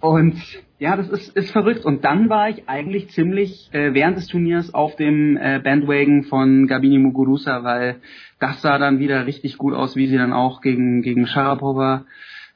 Und 0.00 0.36
ja, 0.78 0.96
das 0.96 1.08
ist, 1.10 1.36
ist 1.36 1.52
verrückt. 1.52 1.84
Und 1.84 2.04
dann 2.04 2.28
war 2.28 2.48
ich 2.48 2.68
eigentlich 2.68 3.10
ziemlich 3.10 3.70
äh, 3.72 3.94
während 3.94 4.16
des 4.16 4.26
Turniers 4.26 4.74
auf 4.74 4.96
dem 4.96 5.36
äh, 5.36 5.60
Bandwagon 5.62 6.24
von 6.24 6.66
Gabini 6.66 6.98
Muguruza, 6.98 7.62
weil 7.62 8.00
das 8.40 8.60
sah 8.62 8.78
dann 8.78 8.98
wieder 8.98 9.24
richtig 9.26 9.58
gut 9.58 9.74
aus, 9.74 9.94
wie 9.94 10.08
sie 10.08 10.16
dann 10.16 10.32
auch 10.32 10.60
gegen, 10.60 11.02
gegen 11.02 11.28
Sharapova 11.28 12.04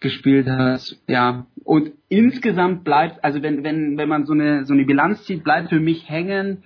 gespielt 0.00 0.48
hat. 0.48 0.96
Ja. 1.06 1.46
Und 1.62 1.92
insgesamt 2.08 2.82
bleibt, 2.82 3.22
also 3.24 3.42
wenn, 3.42 3.62
wenn, 3.62 3.96
wenn 3.96 4.08
man 4.08 4.26
so 4.26 4.32
eine, 4.32 4.64
so 4.64 4.74
eine 4.74 4.84
Bilanz 4.84 5.24
zieht, 5.24 5.44
bleibt 5.44 5.68
für 5.68 5.80
mich 5.80 6.10
hängen, 6.10 6.64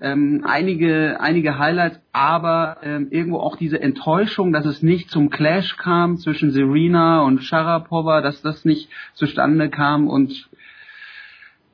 ähm, 0.00 0.44
einige, 0.46 1.20
einige 1.20 1.58
Highlights, 1.58 2.00
aber 2.12 2.78
ähm, 2.82 3.08
irgendwo 3.10 3.38
auch 3.38 3.56
diese 3.56 3.80
Enttäuschung, 3.80 4.52
dass 4.52 4.66
es 4.66 4.82
nicht 4.82 5.10
zum 5.10 5.30
Clash 5.30 5.76
kam 5.76 6.18
zwischen 6.18 6.50
Serena 6.50 7.22
und 7.22 7.42
Sharapova, 7.42 8.20
dass 8.20 8.42
das 8.42 8.64
nicht 8.64 8.90
zustande 9.14 9.70
kam 9.70 10.08
und 10.08 10.48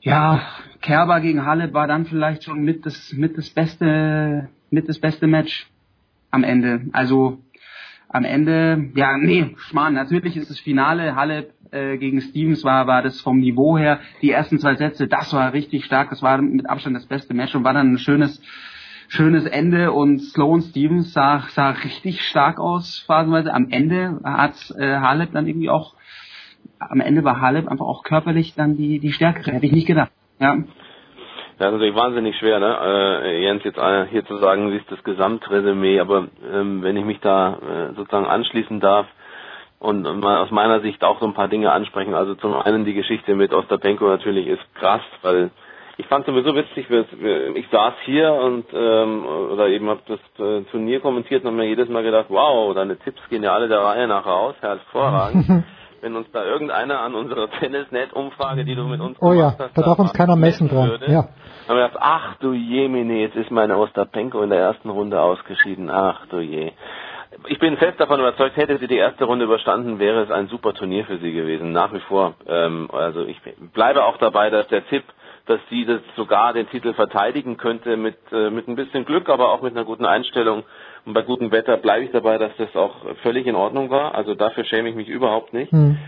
ja, 0.01 0.41
Kerber 0.81 1.20
gegen 1.20 1.47
Halle 1.47 1.73
war 1.73 1.86
dann 1.86 2.07
vielleicht 2.07 2.44
schon 2.44 2.62
mit 2.62 2.84
das, 2.86 3.12
mit 3.12 3.39
das 3.39 3.51
beste, 3.51 4.49
mit 4.70 4.89
das 4.89 4.99
beste 4.99 5.28
Match 5.28 5.68
am 6.31 6.42
Ende. 6.42 6.83
Also 6.92 7.39
am 8.09 8.25
Ende, 8.25 8.91
ja, 8.94 9.17
nee, 9.17 9.55
Schmarrn, 9.57 9.94
natürlich 9.94 10.36
ist 10.36 10.51
das 10.51 10.59
Finale 10.59 11.15
Halle 11.15 11.51
äh, 11.73 11.97
gegen 11.97 12.20
Stevens 12.20 12.65
war, 12.65 12.86
war 12.86 13.02
das 13.02 13.20
vom 13.20 13.39
Niveau 13.39 13.76
her, 13.76 14.01
die 14.20 14.31
ersten 14.31 14.59
zwei 14.59 14.75
Sätze, 14.75 15.09
das 15.09 15.33
war 15.33 15.52
richtig 15.52 15.84
stark, 15.84 16.10
das 16.10 16.23
war 16.23 16.41
mit 16.41 16.68
Abstand 16.68 16.97
das 16.97 17.07
beste 17.07 17.34
Match 17.34 17.55
und 17.55 17.65
war 17.65 17.75
dann 17.75 17.94
ein 17.94 17.99
schönes, 17.99 18.41
schönes 19.09 19.47
Ende 19.47 19.92
und 19.92 20.18
Sloan 20.18 20.60
Stevens 20.60 21.12
sah, 21.12 21.41
sah 21.49 21.70
richtig 21.70 22.23
stark 22.23 22.60
aus, 22.60 23.02
phasenweise. 23.07 23.52
Am 23.52 23.68
Ende 23.70 24.20
hat 24.23 24.55
äh, 24.78 24.99
Halep 24.99 25.33
dann 25.33 25.47
irgendwie 25.47 25.70
auch, 25.70 25.94
am 26.78 27.01
Ende 27.01 27.25
war 27.25 27.41
Halep 27.41 27.68
einfach 27.68 27.86
auch 27.86 28.05
körperlich 28.05 28.55
dann 28.55 28.76
die, 28.76 28.99
die 28.99 29.12
stärkere, 29.12 29.52
hätte 29.52 29.67
ich 29.67 29.73
nicht 29.73 29.86
gedacht. 29.86 30.12
Ja. 30.39 30.57
Ja, 31.59 31.67
das 31.70 31.75
ist 31.75 31.81
natürlich 31.81 31.94
wahnsinnig 31.94 32.36
schwer, 32.39 32.59
ne? 32.59 32.76
Äh, 33.25 33.42
Jens, 33.44 33.62
jetzt 33.62 33.78
äh, 33.78 34.07
hier 34.07 34.25
zu 34.25 34.39
sagen, 34.39 34.70
sie 34.70 34.78
ist 34.78 34.91
das 34.91 35.05
Gesamtresümee, 35.05 36.01
aber 36.01 36.28
ähm, 36.52 36.83
wenn 36.83 36.97
ich 36.97 37.05
mich 37.05 37.20
da 37.20 37.55
äh, 37.91 37.94
sozusagen 37.94 38.26
anschließen 38.26 38.81
darf 38.81 39.07
und 39.83 40.02
mal 40.20 40.39
aus 40.39 40.51
meiner 40.51 40.81
Sicht 40.81 41.02
auch 41.05 41.19
so 41.20 41.27
ein 41.27 41.35
paar 41.35 41.49
Dinge 41.49 41.73
ansprechen. 41.73 42.15
Also 42.15 42.35
zum 42.36 42.55
einen 42.55 42.85
die 42.85 42.94
Geschichte 42.94 43.35
mit 43.35 43.52
Ostapenko 43.52 44.07
natürlich 44.07 44.47
ist 44.47 44.62
krass, 44.77 45.02
weil 45.23 45.51
ich 45.99 46.07
fand 46.07 46.25
sowieso 46.25 46.55
witzig, 46.55 46.86
ich 47.55 47.69
saß 47.70 47.94
hier 48.05 48.33
und 48.33 48.65
ähm, 48.73 49.27
oder 49.27 49.69
eben 49.69 49.89
habe 49.91 50.01
das 50.07 50.20
äh, 50.39 50.62
Turnier 50.70 51.01
kommentiert 51.01 51.43
und 51.43 51.49
habe 51.49 51.57
mir 51.59 51.67
jedes 51.69 51.89
Mal 51.89 52.02
gedacht, 52.02 52.27
wow, 52.28 52.73
deine 52.75 52.97
Tipps 52.97 53.20
gehen 53.28 53.43
ja 53.43 53.52
alle 53.52 53.69
der 53.69 53.81
Reihe 53.81 54.09
nach 54.09 54.25
raus, 54.25 54.55
hervorragend. 54.61 55.47
Wenn 56.01 56.17
uns 56.17 56.27
da 56.33 56.44
irgendeiner 56.44 56.99
an 57.01 57.15
unserer 57.15 57.49
Tennisnet-Umfrage, 57.49 58.65
die 58.65 58.75
du 58.75 58.85
mit 58.85 59.01
uns 59.01 59.17
Oh 59.20 59.33
ja, 59.33 59.51
gemacht 59.51 59.57
hast, 59.61 59.78
da 59.78 59.83
darf 59.83 59.99
uns 60.01 60.12
keiner 60.12 60.35
messen 60.35 60.69
dran. 60.69 60.89
würde, 60.91 61.07
Ja. 61.12 61.28
haben 61.69 61.77
wir 61.77 61.86
gedacht, 61.86 61.99
ach 62.01 62.35
du 62.41 62.52
Jemine, 62.52 63.20
jetzt 63.20 63.36
ist 63.36 63.51
meine 63.52 63.77
Ostapenko 63.78 64.43
in 64.43 64.51
der 64.51 64.59
ersten 64.59 64.91
Runde 64.91 65.20
ausgeschieden, 65.20 65.91
ach 65.91 66.27
du 66.27 66.41
je. 66.41 66.73
Ich 67.49 67.59
bin 67.59 67.77
fest 67.77 67.99
davon 67.99 68.20
überzeugt, 68.20 68.57
hätte 68.57 68.78
sie 68.78 68.86
die 68.86 68.97
erste 68.97 69.25
Runde 69.25 69.44
überstanden, 69.44 69.99
wäre 69.99 70.23
es 70.23 70.31
ein 70.31 70.49
super 70.49 70.75
Turnier 70.75 71.05
für 71.05 71.19
sie 71.19 71.33
gewesen, 71.33 71.73
nach 71.73 71.93
wie 71.93 72.01
vor. 72.01 72.35
Ähm, 72.47 72.89
also 72.93 73.25
ich 73.25 73.41
bleibe 73.73 74.05
auch 74.05 74.19
dabei, 74.19 74.51
dass 74.51 74.69
der 74.69 74.86
Tipp, 74.86 75.05
dass 75.47 75.61
sie 75.70 75.85
das 75.85 76.01
sogar 76.17 76.52
den 76.52 76.69
Titel 76.69 76.94
verteidigen 76.94 77.57
könnte 77.57 77.97
mit, 77.97 78.17
äh, 78.33 78.51
mit 78.51 78.69
ein 78.69 78.77
bisschen 78.77 79.05
Glück, 79.05 79.28
aber 79.28 79.51
auch 79.51 79.62
mit 79.62 79.75
einer 79.75 79.85
guten 79.85 80.05
Einstellung 80.07 80.65
und 81.05 81.15
bei 81.15 81.23
gutem 81.23 81.51
Wetter 81.51 81.77
bleibe 81.78 82.05
ich 82.05 82.12
dabei, 82.12 82.39
dass 82.39 82.57
das 82.59 82.75
auch 82.77 82.94
völlig 83.23 83.47
in 83.47 83.57
Ordnung 83.57 83.91
war. 83.91 84.15
Also 84.15 84.35
dafür 84.35 84.65
schäme 84.65 84.89
ich 84.89 84.94
mich 84.94 85.09
überhaupt 85.09 85.52
nicht. 85.52 85.73
Hm. 85.73 85.99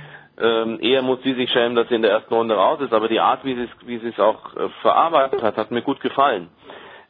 Ähm, 0.41 0.79
eher 0.81 1.03
muss 1.03 1.23
sie 1.23 1.35
sich 1.35 1.51
schämen, 1.51 1.77
dass 1.77 1.89
sie 1.89 1.95
in 1.95 2.03
der 2.03 2.11
ersten 2.11 2.35
Runde 2.35 2.57
raus 2.57 2.81
ist, 2.81 2.93
aber 2.93 3.09
die 3.09 3.21
Art, 3.21 3.45
wie 3.45 3.55
sie 3.55 3.63
es, 3.63 3.87
wie 3.87 3.99
sie 3.99 4.09
es 4.09 4.19
auch 4.19 4.57
äh, 4.57 4.69
verarbeitet 4.83 5.43
hat, 5.43 5.57
hat 5.57 5.71
mir 5.71 5.83
gut 5.83 6.01
gefallen. 6.01 6.49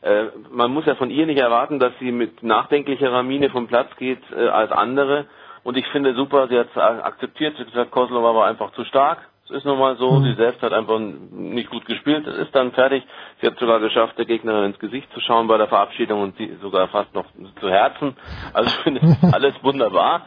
Äh, 0.05 0.27
man 0.51 0.71
muss 0.71 0.85
ja 0.85 0.97
von 0.97 1.11
ihr 1.11 1.25
nicht 1.25 1.41
erwarten, 1.41 1.79
dass 1.79 1.93
sie 1.99 2.13
mit 2.13 2.43
nachdenklicherer 2.43 3.23
Miene 3.23 3.49
vom 3.49 3.69
Platz 3.69 3.89
geht 3.97 4.21
äh, 4.37 4.49
als 4.49 4.71
andere. 4.71 5.27
Und 5.63 5.79
ich 5.79 5.87
finde 5.89 6.15
super, 6.15 6.47
sie 6.49 6.59
hat 6.59 6.69
es 6.71 6.77
akzeptiert, 6.77 7.57
sie 7.57 7.63
hat 7.63 7.73
gesagt, 7.73 7.91
Koslova 7.91 8.35
war 8.35 8.47
einfach 8.47 8.73
zu 8.73 8.85
stark. 8.85 9.19
Es 9.47 9.51
ist 9.51 9.65
nun 9.65 9.79
mal 9.79 9.97
so, 9.97 10.23
sie 10.23 10.35
selbst 10.35 10.63
hat 10.63 10.73
einfach 10.73 10.99
nicht 10.99 11.71
gut 11.71 11.85
gespielt, 11.87 12.27
es 12.27 12.37
ist 12.37 12.55
dann 12.55 12.73
fertig. 12.73 13.03
Sie 13.41 13.47
hat 13.47 13.59
sogar 13.59 13.81
geschafft, 13.81 14.19
der 14.19 14.25
Gegnerin 14.25 14.65
ins 14.65 14.79
Gesicht 14.79 15.11
zu 15.13 15.21
schauen 15.21 15.47
bei 15.47 15.59
der 15.59 15.69
Verabschiedung 15.69 16.23
und 16.23 16.37
sie 16.37 16.55
sogar 16.61 16.89
fast 16.89 17.15
noch 17.15 17.27
zu 17.61 17.71
Herzen. 17.71 18.17
Also 18.53 18.69
ich 18.69 18.77
finde 18.77 19.01
alles 19.33 19.55
wunderbar. 19.63 20.23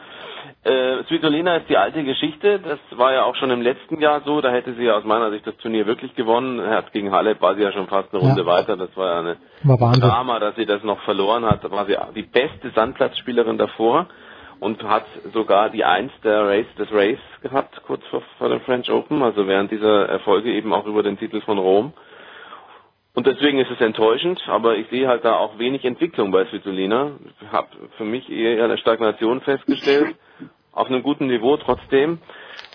Äh, 0.68 1.04
Svitolina 1.04 1.56
ist 1.56 1.68
die 1.70 1.78
alte 1.78 2.04
Geschichte. 2.04 2.58
Das 2.60 2.78
war 2.98 3.12
ja 3.14 3.24
auch 3.24 3.34
schon 3.36 3.50
im 3.50 3.62
letzten 3.62 4.00
Jahr 4.00 4.20
so. 4.26 4.40
Da 4.42 4.50
hätte 4.50 4.74
sie 4.74 4.84
ja 4.84 4.96
aus 4.98 5.04
meiner 5.04 5.30
Sicht 5.30 5.46
das 5.46 5.56
Turnier 5.58 5.86
wirklich 5.86 6.14
gewonnen. 6.14 6.60
Hat 6.60 6.92
gegen 6.92 7.10
Halep 7.10 7.40
war 7.40 7.54
sie 7.54 7.62
ja 7.62 7.72
schon 7.72 7.86
fast 7.86 8.12
eine 8.12 8.22
Runde 8.22 8.42
Ja. 8.42 8.46
weiter. 8.46 8.76
Das 8.76 8.94
war 8.96 9.06
ja 9.12 9.18
eine 9.20 9.36
War 9.62 9.80
Wahnsinn. 9.80 10.02
Drama, 10.02 10.38
dass 10.40 10.56
sie 10.56 10.66
das 10.66 10.82
noch 10.82 11.00
verloren 11.02 11.46
hat. 11.46 11.64
Da 11.64 11.70
war 11.70 11.86
sie 11.86 11.96
die 12.14 12.22
beste 12.22 12.70
Sandplatzspielerin 12.74 13.56
davor 13.56 14.08
und 14.60 14.82
hat 14.82 15.06
sogar 15.32 15.70
die 15.70 15.84
Eins 15.84 16.12
der 16.22 16.46
Race, 16.46 16.66
des 16.78 16.92
Race 16.92 17.18
gehabt, 17.42 17.80
kurz 17.86 18.04
vor, 18.08 18.22
vor 18.38 18.48
dem 18.50 18.60
French 18.62 18.90
Open, 18.90 19.22
also 19.22 19.46
während 19.46 19.70
dieser 19.70 20.06
Erfolge 20.08 20.52
eben 20.52 20.72
auch 20.72 20.84
über 20.86 21.02
den 21.02 21.16
Titel 21.18 21.40
von 21.40 21.58
Rom. 21.58 21.92
Und 23.14 23.26
deswegen 23.26 23.58
ist 23.58 23.70
es 23.70 23.80
enttäuschend, 23.80 24.40
aber 24.48 24.76
ich 24.76 24.86
sehe 24.90 25.08
halt 25.08 25.24
da 25.24 25.36
auch 25.36 25.58
wenig 25.58 25.84
Entwicklung 25.84 26.30
bei 26.30 26.44
Svitolina. 26.46 27.12
Ich 27.40 27.52
habe 27.52 27.68
für 27.96 28.04
mich 28.04 28.30
eher 28.30 28.64
eine 28.64 28.78
Stagnation 28.78 29.40
festgestellt, 29.40 30.14
auf 30.78 30.88
einem 30.88 31.02
guten 31.02 31.26
Niveau 31.26 31.56
trotzdem. 31.56 32.18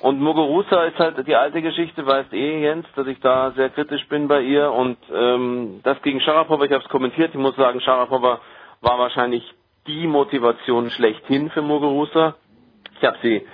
Und 0.02 0.20
Muguruza 0.20 0.84
ist 0.86 1.00
halt 1.00 1.26
die 1.28 1.36
alte 1.36 1.62
Geschichte, 1.62 2.06
weißt 2.06 2.34
eh, 2.34 2.62
Jens, 2.62 2.86
dass 2.96 3.08
ich 3.08 3.20
da 3.22 3.52
sehr 3.52 3.70
kritisch 3.70 4.06
bin 4.10 4.28
bei 4.28 4.42
ihr. 4.42 4.72
Und 4.72 4.98
ähm, 5.14 5.80
das 5.84 6.02
gegen 6.02 6.20
Sharapova, 6.20 6.66
ich 6.66 6.72
habe 6.72 6.84
es 6.84 6.90
kommentiert, 6.90 7.30
ich 7.34 7.40
muss 7.40 7.56
sagen, 7.56 7.80
Sharapova 7.80 8.42
war 8.82 9.00
wahrscheinlich 9.00 9.44
die 9.88 10.08
Motivation 10.08 10.90
schlechthin 10.90 11.50
für 11.52 11.62
Muguruza. 11.62 12.36
Ich 13.00 13.06
habe 13.06 13.18
sie 13.22 13.46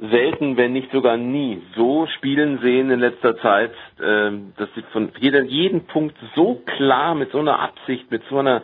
selten, 0.00 0.56
wenn 0.56 0.72
nicht 0.72 0.90
sogar 0.92 1.16
nie, 1.16 1.62
so 1.74 2.06
spielen 2.18 2.58
sehen 2.58 2.90
in 2.90 3.00
letzter 3.00 3.36
Zeit, 3.38 3.72
ähm, 4.02 4.52
dass 4.56 4.68
sie 4.74 4.82
von 4.92 5.10
jeder, 5.20 5.42
jeden 5.44 5.86
Punkt 5.86 6.16
so 6.34 6.62
klar, 6.66 7.14
mit 7.14 7.30
so 7.32 7.38
einer 7.38 7.60
Absicht, 7.60 8.10
mit 8.10 8.22
so 8.28 8.38
einer 8.38 8.62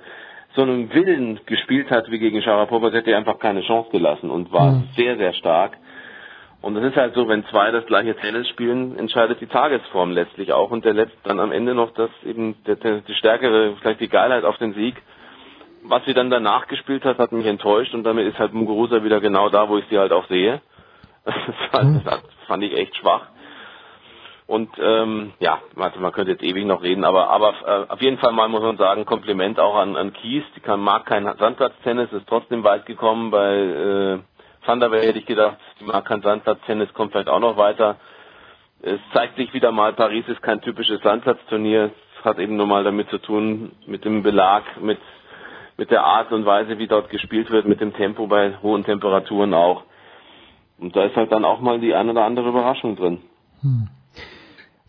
so 0.54 0.62
einem 0.62 0.92
Willen 0.92 1.40
gespielt 1.46 1.90
hat 1.90 2.10
wie 2.10 2.18
gegen 2.18 2.42
Sharapova, 2.42 2.90
sie 2.90 2.96
hätte 2.98 3.10
ihr 3.10 3.16
einfach 3.16 3.38
keine 3.38 3.62
Chance 3.62 3.90
gelassen 3.90 4.30
und 4.30 4.52
war 4.52 4.72
Mhm. 4.72 4.88
sehr, 4.96 5.16
sehr 5.16 5.32
stark. 5.34 5.76
Und 6.60 6.76
es 6.76 6.84
ist 6.84 6.96
halt 6.96 7.14
so, 7.14 7.26
wenn 7.26 7.44
zwei 7.46 7.72
das 7.72 7.86
gleiche 7.86 8.14
Tennis 8.14 8.48
spielen, 8.48 8.96
entscheidet 8.96 9.40
die 9.40 9.46
Tagesform 9.48 10.12
letztlich 10.12 10.52
auch 10.52 10.70
und 10.70 10.84
der 10.84 10.94
letzt 10.94 11.16
dann 11.24 11.40
am 11.40 11.50
Ende 11.50 11.74
noch 11.74 11.92
das 11.94 12.10
eben 12.24 12.54
der, 12.66 12.76
der, 12.76 13.00
die 13.00 13.14
stärkere, 13.14 13.74
vielleicht 13.80 14.00
die 14.00 14.08
Geilheit 14.08 14.44
auf 14.44 14.58
den 14.58 14.72
Sieg. 14.74 14.94
Was 15.84 16.04
sie 16.04 16.14
dann 16.14 16.30
danach 16.30 16.68
gespielt 16.68 17.04
hat, 17.04 17.18
hat 17.18 17.32
mich 17.32 17.46
enttäuscht 17.46 17.92
und 17.94 18.04
damit 18.04 18.28
ist 18.28 18.38
halt 18.38 18.52
Muguruza 18.52 19.02
wieder 19.02 19.20
genau 19.20 19.48
da, 19.48 19.68
wo 19.68 19.78
ich 19.78 19.84
sie 19.90 19.98
halt 19.98 20.12
auch 20.12 20.26
sehe. 20.28 20.60
Das, 21.24 21.34
war, 21.72 22.00
das 22.04 22.22
fand 22.46 22.62
ich 22.64 22.76
echt 22.76 22.96
schwach. 22.96 23.26
Und 24.46 24.70
ähm, 24.78 25.32
ja, 25.38 25.60
man 25.74 26.12
könnte 26.12 26.32
jetzt 26.32 26.42
ewig 26.42 26.66
noch 26.66 26.82
reden, 26.82 27.04
aber 27.04 27.30
aber 27.30 27.54
äh, 27.64 27.92
auf 27.92 28.02
jeden 28.02 28.18
Fall 28.18 28.32
mal 28.32 28.48
muss 28.48 28.62
man 28.62 28.76
sagen, 28.76 29.06
Kompliment 29.06 29.60
auch 29.60 29.76
an, 29.76 29.96
an 29.96 30.12
Kies, 30.12 30.42
die 30.56 30.60
kann, 30.60 30.80
mag 30.80 31.06
kein 31.06 31.24
Sandplatztennis, 31.24 32.12
ist 32.12 32.26
trotzdem 32.26 32.64
weit 32.64 32.84
gekommen. 32.86 33.30
Bei 33.30 33.54
äh, 33.54 34.18
Waal 34.66 35.00
hätte 35.00 35.18
ich 35.18 35.26
gedacht, 35.26 35.58
die 35.80 35.84
mag 35.84 36.04
kein 36.04 36.22
Sandplatztennis, 36.22 36.92
kommt 36.92 37.12
vielleicht 37.12 37.28
auch 37.28 37.40
noch 37.40 37.56
weiter. 37.56 37.96
Es 38.82 38.98
zeigt 39.12 39.36
sich 39.36 39.54
wieder 39.54 39.70
mal, 39.70 39.92
Paris 39.92 40.26
ist 40.26 40.42
kein 40.42 40.60
typisches 40.60 41.00
Sandplatzturnier. 41.02 41.92
Es 42.18 42.24
hat 42.24 42.38
eben 42.38 42.56
nur 42.56 42.66
mal 42.66 42.82
damit 42.82 43.08
zu 43.10 43.18
tun, 43.18 43.72
mit 43.86 44.04
dem 44.04 44.22
Belag, 44.24 44.64
mit, 44.80 44.98
mit 45.76 45.90
der 45.92 46.04
Art 46.04 46.32
und 46.32 46.44
Weise, 46.44 46.78
wie 46.78 46.88
dort 46.88 47.08
gespielt 47.10 47.50
wird, 47.50 47.66
mit 47.66 47.80
dem 47.80 47.94
Tempo 47.94 48.26
bei 48.26 48.56
hohen 48.60 48.84
Temperaturen 48.84 49.54
auch. 49.54 49.84
Und 50.78 50.96
da 50.96 51.04
ist 51.04 51.14
halt 51.14 51.30
dann 51.30 51.44
auch 51.44 51.60
mal 51.60 51.78
die 51.78 51.94
eine 51.94 52.10
oder 52.10 52.24
andere 52.24 52.48
Überraschung 52.48 52.96
drin. 52.96 53.22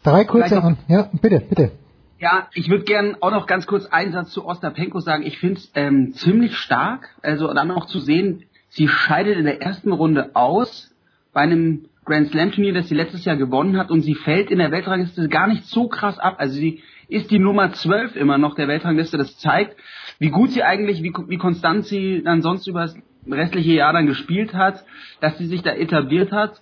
Drei 0.04 0.26
kurze 0.26 0.56
noch-. 0.56 0.76
Ja, 0.88 1.10
bitte, 1.22 1.40
bitte. 1.40 1.72
Ja, 2.20 2.48
ich 2.54 2.70
würde 2.70 2.86
gern 2.86 3.18
auch 3.20 3.32
noch 3.32 3.48
ganz 3.48 3.68
kurz 3.68 3.86
einen 3.88 4.14
Satz 4.14 4.32
zu 4.32 4.46
Ostapenko 4.46 5.00
sagen. 5.00 5.24
Ich 5.26 5.40
finde 5.40 5.60
es 5.60 5.72
ähm, 5.76 6.14
ziemlich 6.14 6.58
stark, 6.58 7.10
also 7.22 7.54
dann 7.54 7.72
auch 7.72 7.86
zu 7.86 8.00
sehen, 8.00 8.46
sie 8.70 8.88
scheidet 8.88 9.38
in 9.38 9.46
der 9.46 9.62
ersten 9.62 9.92
Runde 9.92 10.32
aus 10.34 10.94
bei 11.34 11.42
einem 11.42 11.86
Grand 12.06 12.30
Slam 12.30 12.52
Turnier, 12.52 12.74
das 12.74 12.90
sie 12.90 12.96
letztes 12.96 13.26
Jahr 13.26 13.36
gewonnen 13.36 13.78
hat 13.78 13.92
und 13.92 14.02
sie 14.02 14.16
fällt 14.16 14.52
in 14.52 14.60
der 14.60 14.72
Weltrangliste 14.72 15.28
gar 15.30 15.48
nicht 15.48 15.66
so 15.66 15.88
krass 15.88 16.20
ab. 16.20 16.36
Also 16.38 16.56
sie 16.56 16.82
ist 17.08 17.32
die 17.32 17.40
Nummer 17.40 17.72
12 17.72 18.16
immer 18.16 18.38
noch 18.38 18.56
der 18.56 18.68
Weltrangliste. 18.68 19.18
Das 19.18 19.38
zeigt, 19.38 19.76
wie 20.20 20.30
gut 20.30 20.52
sie 20.52 20.64
eigentlich, 20.64 21.04
wie, 21.04 21.14
wie 21.28 21.38
konstant 21.38 21.86
sie 21.86 22.22
dann 22.24 22.42
sonst 22.42 22.68
über 22.68 22.90
restliche 23.30 23.72
Jahr 23.72 23.94
dann 23.94 24.08
gespielt 24.08 24.54
hat, 24.54 24.84
dass 25.22 25.38
sie 25.38 25.48
sich 25.48 25.62
da 25.62 25.72
etabliert 25.72 26.32
hat. 26.32 26.62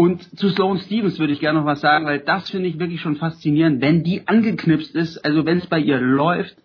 Und 0.00 0.22
zu 0.38 0.48
Sloan 0.48 0.78
Stevens 0.78 1.18
würde 1.18 1.34
ich 1.34 1.40
gerne 1.40 1.58
noch 1.58 1.66
was 1.66 1.82
sagen, 1.82 2.06
weil 2.06 2.20
das 2.20 2.48
finde 2.48 2.70
ich 2.70 2.78
wirklich 2.78 3.02
schon 3.02 3.16
faszinierend, 3.16 3.82
wenn 3.82 4.02
die 4.02 4.26
angeknipst 4.26 4.94
ist, 4.94 5.18
also 5.26 5.44
wenn 5.44 5.58
es 5.58 5.66
bei 5.66 5.78
ihr 5.78 6.00
läuft, 6.00 6.56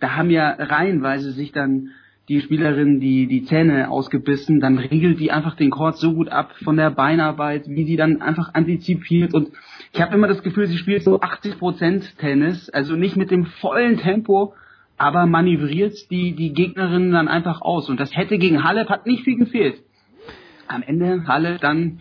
da 0.00 0.16
haben 0.16 0.28
ja 0.28 0.50
reihenweise 0.50 1.30
sich 1.30 1.52
dann 1.52 1.90
die 2.28 2.40
Spielerin 2.40 2.98
die, 2.98 3.28
die 3.28 3.44
Zähne 3.44 3.92
ausgebissen, 3.92 4.58
dann 4.58 4.76
regelt 4.76 5.20
die 5.20 5.30
einfach 5.30 5.54
den 5.54 5.70
Court 5.70 5.98
so 5.98 6.14
gut 6.14 6.28
ab 6.30 6.52
von 6.64 6.76
der 6.76 6.90
Beinarbeit, 6.90 7.68
wie 7.68 7.84
die 7.84 7.94
dann 7.94 8.20
einfach 8.20 8.54
antizipiert. 8.54 9.34
Und 9.34 9.50
ich 9.92 10.02
habe 10.02 10.16
immer 10.16 10.26
das 10.26 10.42
Gefühl, 10.42 10.66
sie 10.66 10.78
spielt 10.78 11.04
so 11.04 11.20
80% 11.20 12.16
Tennis, 12.18 12.70
also 12.70 12.96
nicht 12.96 13.16
mit 13.16 13.30
dem 13.30 13.46
vollen 13.46 13.98
Tempo, 13.98 14.52
aber 14.98 15.26
manövriert 15.26 16.10
die, 16.10 16.34
die 16.34 16.52
Gegnerin 16.52 17.12
dann 17.12 17.28
einfach 17.28 17.62
aus. 17.62 17.88
Und 17.88 18.00
das 18.00 18.16
hätte 18.16 18.36
gegen 18.36 18.64
Halle 18.64 18.88
hat 18.88 19.06
nicht 19.06 19.22
viel 19.22 19.36
gefehlt. 19.36 19.80
Am 20.66 20.82
Ende 20.82 21.28
Halle 21.28 21.58
dann 21.60 22.00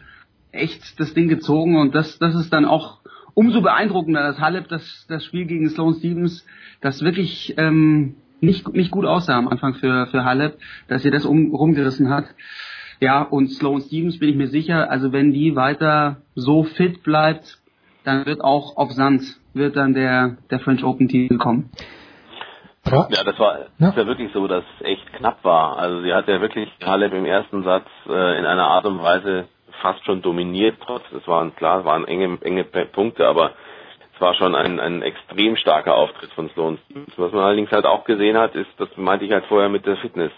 echt 0.53 0.99
das 0.99 1.13
Ding 1.13 1.27
gezogen 1.27 1.77
und 1.77 1.93
das, 1.95 2.17
das 2.19 2.35
ist 2.35 2.53
dann 2.53 2.65
auch 2.65 2.99
umso 3.33 3.61
beeindruckender, 3.61 4.21
dass 4.21 4.39
Halep 4.39 4.67
das, 4.69 5.05
das 5.09 5.25
Spiel 5.25 5.45
gegen 5.45 5.67
Sloan 5.69 5.95
Stevens, 5.95 6.45
das 6.81 7.03
wirklich 7.03 7.55
ähm, 7.57 8.15
nicht, 8.39 8.71
nicht 8.73 8.91
gut 8.91 9.05
aussah 9.05 9.37
am 9.37 9.47
Anfang 9.47 9.73
für, 9.75 10.07
für 10.07 10.23
Halep, 10.23 10.57
dass 10.87 11.01
sie 11.01 11.11
das 11.11 11.25
um, 11.25 11.53
rumgerissen 11.53 12.09
hat. 12.09 12.25
Ja, 12.99 13.21
und 13.21 13.49
Sloan 13.49 13.81
Stevens 13.81 14.19
bin 14.19 14.29
ich 14.29 14.35
mir 14.35 14.47
sicher, 14.47 14.89
also 14.89 15.11
wenn 15.11 15.33
die 15.33 15.55
weiter 15.55 16.17
so 16.35 16.63
fit 16.63 17.03
bleibt, 17.03 17.59
dann 18.03 18.25
wird 18.25 18.41
auch 18.41 18.77
auf 18.77 18.91
Sand 18.91 19.23
wird 19.53 19.75
dann 19.75 19.93
der, 19.93 20.37
der 20.49 20.59
French 20.59 20.83
Open 20.83 21.07
Titel 21.07 21.37
kommen. 21.37 21.69
Ja, 22.85 23.23
das 23.23 23.39
war, 23.39 23.59
ja. 23.77 23.89
ist 23.89 23.97
ja 23.97 24.05
wirklich 24.05 24.31
so, 24.33 24.45
dass 24.47 24.63
es 24.79 24.85
echt 24.85 25.13
knapp 25.13 25.43
war. 25.43 25.77
Also 25.77 26.01
sie 26.01 26.13
hat 26.13 26.27
ja 26.27 26.41
wirklich 26.41 26.69
Halep 26.83 27.13
im 27.13 27.25
ersten 27.25 27.63
Satz 27.63 27.87
äh, 28.07 28.39
in 28.39 28.45
einer 28.45 28.67
Art 28.67 28.85
und 28.85 29.01
Weise 29.01 29.47
fast 29.83 30.03
schon 30.05 30.21
dominiert, 30.21 30.77
trotz, 30.83 31.03
es 31.11 31.27
waren 31.27 31.53
klar, 31.55 31.83
waren 31.83 32.07
enge, 32.07 32.37
enge 32.41 32.63
Punkte, 32.63 33.27
aber 33.27 33.51
es 34.15 34.21
war 34.21 34.33
schon 34.33 34.55
ein, 34.55 34.79
ein 34.79 35.01
extrem 35.01 35.57
starker 35.57 35.95
Auftritt 35.95 36.31
von 36.31 36.49
Sloan 36.51 36.79
Stevens. 36.85 37.13
Was 37.17 37.33
man 37.33 37.43
allerdings 37.43 37.69
halt 37.69 37.85
auch 37.85 38.05
gesehen 38.05 38.37
hat, 38.37 38.55
ist, 38.55 38.69
das 38.77 38.87
meinte 38.95 39.25
ich 39.25 39.31
halt 39.33 39.45
vorher 39.45 39.69
mit 39.69 39.85
der 39.85 39.97
Fitness. 39.97 40.31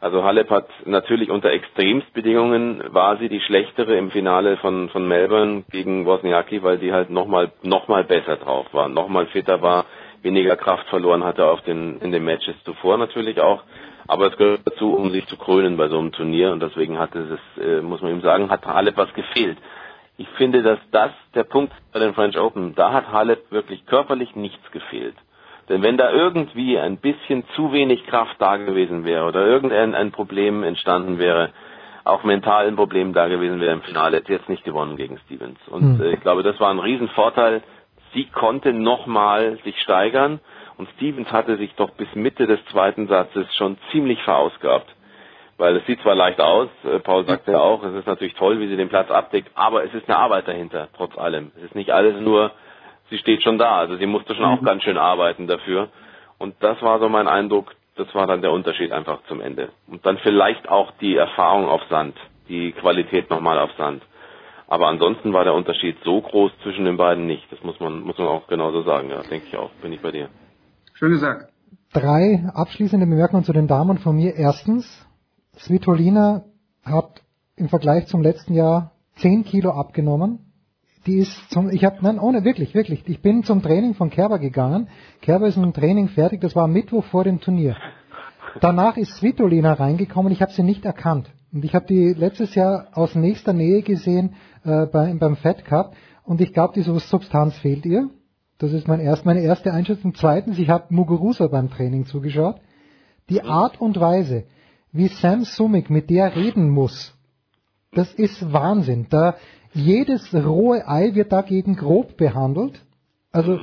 Also 0.00 0.22
Halep 0.22 0.48
hat 0.48 0.68
natürlich 0.84 1.28
unter 1.28 1.50
Extremsbedingungen 1.50 2.84
war 2.94 3.16
sie 3.16 3.28
die 3.28 3.40
schlechtere 3.40 3.96
im 3.96 4.12
Finale 4.12 4.56
von, 4.58 4.90
von 4.90 5.08
Melbourne 5.08 5.64
gegen 5.72 6.06
Wozniacki, 6.06 6.62
weil 6.62 6.78
die 6.78 6.92
halt 6.92 7.10
nochmal 7.10 7.50
noch 7.62 7.88
mal 7.88 8.04
besser 8.04 8.36
drauf 8.36 8.66
war, 8.70 8.88
nochmal 8.88 9.26
fitter 9.26 9.60
war, 9.60 9.86
weniger 10.22 10.54
Kraft 10.54 10.86
verloren 10.86 11.24
hatte 11.24 11.46
auf 11.46 11.62
den, 11.62 11.98
in 11.98 12.12
den 12.12 12.24
Matches 12.24 12.54
zuvor 12.64 12.96
natürlich 12.96 13.40
auch. 13.40 13.64
Aber 14.08 14.28
es 14.28 14.36
gehört 14.38 14.62
dazu, 14.64 14.94
um 14.94 15.10
sich 15.10 15.26
zu 15.26 15.36
krönen 15.36 15.76
bei 15.76 15.88
so 15.88 15.98
einem 15.98 16.12
Turnier 16.12 16.52
und 16.52 16.60
deswegen 16.60 16.98
hat 16.98 17.14
es, 17.14 17.38
äh, 17.62 17.82
muss 17.82 18.00
man 18.00 18.12
ihm 18.12 18.22
sagen, 18.22 18.50
hat 18.50 18.66
Halep 18.66 18.96
was 18.96 19.12
gefehlt. 19.12 19.58
Ich 20.16 20.28
finde, 20.30 20.62
dass 20.62 20.78
das 20.90 21.10
der 21.34 21.44
Punkt 21.44 21.72
bei 21.92 22.00
den 22.00 22.14
French 22.14 22.38
Open, 22.38 22.74
da 22.74 22.92
hat 22.92 23.12
Halep 23.12 23.52
wirklich 23.52 23.84
körperlich 23.86 24.34
nichts 24.34 24.68
gefehlt. 24.72 25.14
Denn 25.68 25.82
wenn 25.82 25.98
da 25.98 26.10
irgendwie 26.10 26.78
ein 26.78 26.96
bisschen 26.96 27.44
zu 27.54 27.72
wenig 27.72 28.06
Kraft 28.06 28.36
da 28.38 28.56
gewesen 28.56 29.04
wäre 29.04 29.26
oder 29.26 29.46
irgendein 29.46 29.94
ein 29.94 30.10
Problem 30.10 30.62
entstanden 30.62 31.18
wäre, 31.18 31.50
auch 32.04 32.24
mental 32.24 32.66
ein 32.66 32.76
Problem 32.76 33.12
da 33.12 33.28
gewesen 33.28 33.60
wäre 33.60 33.74
im 33.74 33.82
Finale, 33.82 34.16
hätte 34.16 34.32
jetzt 34.32 34.48
nicht 34.48 34.64
gewonnen 34.64 34.96
gegen 34.96 35.18
Stevens. 35.26 35.58
Und 35.68 35.98
hm. 35.98 36.02
äh, 36.02 36.14
ich 36.14 36.20
glaube, 36.20 36.42
das 36.42 36.58
war 36.58 36.70
ein 36.70 36.78
Riesenvorteil. 36.78 37.62
Sie 38.14 38.24
konnte 38.24 38.72
nochmal 38.72 39.58
sich 39.64 39.78
steigern 39.82 40.40
und 40.78 40.88
Stevens 40.96 41.30
hatte 41.32 41.56
sich 41.56 41.74
doch 41.74 41.90
bis 41.90 42.08
Mitte 42.14 42.46
des 42.46 42.64
zweiten 42.66 43.08
Satzes 43.08 43.52
schon 43.56 43.76
ziemlich 43.90 44.22
verausgabt. 44.22 44.88
Weil 45.58 45.76
es 45.76 45.86
sieht 45.86 46.00
zwar 46.02 46.14
leicht 46.14 46.40
aus, 46.40 46.68
äh, 46.84 47.00
Paul 47.00 47.26
sagte 47.26 47.50
ja 47.50 47.58
auch, 47.58 47.82
es 47.82 47.92
ist 47.92 48.06
natürlich 48.06 48.34
toll, 48.34 48.60
wie 48.60 48.68
sie 48.68 48.76
den 48.76 48.88
Platz 48.88 49.10
abdeckt, 49.10 49.50
aber 49.56 49.84
es 49.84 49.92
ist 49.92 50.08
eine 50.08 50.16
Arbeit 50.16 50.46
dahinter, 50.46 50.88
trotz 50.96 51.18
allem. 51.18 51.50
Es 51.56 51.64
ist 51.64 51.74
nicht 51.74 51.90
alles 51.90 52.20
nur, 52.20 52.52
sie 53.10 53.18
steht 53.18 53.42
schon 53.42 53.58
da, 53.58 53.76
also 53.76 53.96
sie 53.96 54.06
musste 54.06 54.36
schon 54.36 54.44
auch 54.44 54.60
mhm. 54.60 54.66
ganz 54.66 54.84
schön 54.84 54.96
arbeiten 54.96 55.48
dafür. 55.48 55.88
Und 56.38 56.54
das 56.60 56.80
war 56.80 57.00
so 57.00 57.08
mein 57.08 57.26
Eindruck, 57.26 57.74
das 57.96 58.14
war 58.14 58.28
dann 58.28 58.40
der 58.40 58.52
Unterschied 58.52 58.92
einfach 58.92 59.18
zum 59.26 59.40
Ende. 59.40 59.70
Und 59.88 60.06
dann 60.06 60.18
vielleicht 60.18 60.68
auch 60.68 60.92
die 61.00 61.16
Erfahrung 61.16 61.68
auf 61.68 61.82
Sand, 61.90 62.16
die 62.48 62.70
Qualität 62.70 63.28
nochmal 63.28 63.58
auf 63.58 63.72
Sand. 63.76 64.04
Aber 64.68 64.86
ansonsten 64.86 65.32
war 65.32 65.42
der 65.42 65.54
Unterschied 65.54 65.96
so 66.04 66.20
groß 66.20 66.52
zwischen 66.62 66.84
den 66.84 66.96
beiden 66.96 67.26
nicht. 67.26 67.50
Das 67.50 67.64
muss 67.64 67.80
man, 67.80 68.00
muss 68.02 68.18
man 68.18 68.28
auch 68.28 68.46
genauso 68.46 68.82
sagen, 68.82 69.10
ja, 69.10 69.22
denke 69.22 69.46
ich 69.48 69.56
auch, 69.56 69.70
bin 69.82 69.92
ich 69.92 70.00
bei 70.00 70.12
dir. 70.12 70.28
Schön 70.98 71.12
gesagt. 71.12 71.52
Drei 71.92 72.44
abschließende 72.52 73.06
Bemerkungen 73.06 73.44
zu 73.44 73.52
den 73.52 73.68
Damen 73.68 73.98
von 73.98 74.16
mir. 74.16 74.34
Erstens, 74.34 74.84
Svitolina 75.56 76.42
hat 76.82 77.22
im 77.54 77.68
Vergleich 77.68 78.08
zum 78.08 78.20
letzten 78.20 78.52
Jahr 78.52 78.90
10 79.18 79.44
Kilo 79.44 79.70
abgenommen. 79.70 80.40
Die 81.06 81.18
ist 81.18 81.50
zum, 81.50 81.70
ich 81.70 81.84
habe, 81.84 81.98
nein, 82.00 82.18
ohne, 82.18 82.42
wirklich, 82.42 82.74
wirklich. 82.74 83.08
Ich 83.08 83.22
bin 83.22 83.44
zum 83.44 83.62
Training 83.62 83.94
von 83.94 84.10
Kerber 84.10 84.40
gegangen. 84.40 84.88
Kerber 85.20 85.46
ist 85.46 85.56
mit 85.56 85.66
dem 85.66 85.72
Training 85.72 86.08
fertig. 86.08 86.40
Das 86.40 86.56
war 86.56 86.66
Mittwoch 86.66 87.04
vor 87.04 87.22
dem 87.22 87.40
Turnier. 87.40 87.76
Danach 88.60 88.96
ist 88.96 89.18
Svitolina 89.18 89.74
reingekommen. 89.74 90.32
Ich 90.32 90.42
habe 90.42 90.50
sie 90.50 90.64
nicht 90.64 90.84
erkannt. 90.84 91.30
Und 91.52 91.64
ich 91.64 91.76
habe 91.76 91.86
die 91.86 92.12
letztes 92.12 92.56
Jahr 92.56 92.88
aus 92.94 93.14
nächster 93.14 93.52
Nähe 93.52 93.82
gesehen 93.82 94.34
äh, 94.64 94.86
bei, 94.86 95.14
beim 95.14 95.36
Fed 95.36 95.64
Cup. 95.64 95.94
Und 96.24 96.40
ich 96.40 96.52
glaube, 96.52 96.72
diese 96.74 96.92
Substanz 96.98 97.56
fehlt 97.58 97.86
ihr. 97.86 98.10
Das 98.58 98.72
ist 98.72 98.88
mein 98.88 99.00
erst, 99.00 99.24
meine 99.24 99.40
erste 99.40 99.72
Einschätzung. 99.72 100.14
Zweitens, 100.14 100.58
ich 100.58 100.68
habe 100.68 100.86
Muguruza 100.90 101.46
beim 101.46 101.70
Training 101.70 102.06
zugeschaut. 102.06 102.56
Die 103.28 103.42
Art 103.42 103.80
und 103.80 103.98
Weise, 104.00 104.44
wie 104.92 105.08
Sam 105.08 105.44
Sumik 105.44 105.90
mit 105.90 106.10
der 106.10 106.34
reden 106.34 106.68
muss, 106.68 107.14
das 107.92 108.12
ist 108.14 108.52
Wahnsinn. 108.52 109.06
Da 109.10 109.36
jedes 109.72 110.34
rohe 110.34 110.86
Ei 110.88 111.14
wird 111.14 111.32
dagegen 111.32 111.76
grob 111.76 112.16
behandelt. 112.16 112.84
Also 113.32 113.58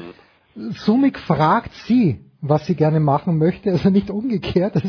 Sumik 0.56 1.20
fragt 1.20 1.74
sie, 1.74 2.22
was 2.42 2.66
sie 2.66 2.76
gerne 2.76 3.00
machen 3.00 3.38
möchte, 3.38 3.72
also 3.72 3.90
nicht 3.90 4.10
umgekehrt, 4.10 4.76
dass, 4.76 4.84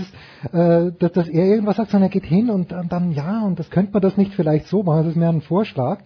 äh, 0.53 0.93
dass, 0.99 1.13
dass 1.13 1.29
er 1.29 1.47
irgendwas 1.47 1.77
sagt, 1.77 1.91
sondern 1.91 2.11
er 2.11 2.13
geht 2.13 2.27
hin 2.27 2.51
und, 2.51 2.73
und 2.73 2.93
dann 2.93 3.13
ja, 3.13 3.43
und 3.45 3.59
das 3.59 3.71
könnte 3.71 3.93
man 3.93 4.03
das 4.03 4.17
nicht 4.17 4.35
vielleicht 4.35 4.67
so 4.67 4.83
machen, 4.83 5.05
das 5.05 5.13
ist 5.13 5.17
mehr 5.17 5.31
ein 5.31 5.41
Vorschlag. 5.41 6.01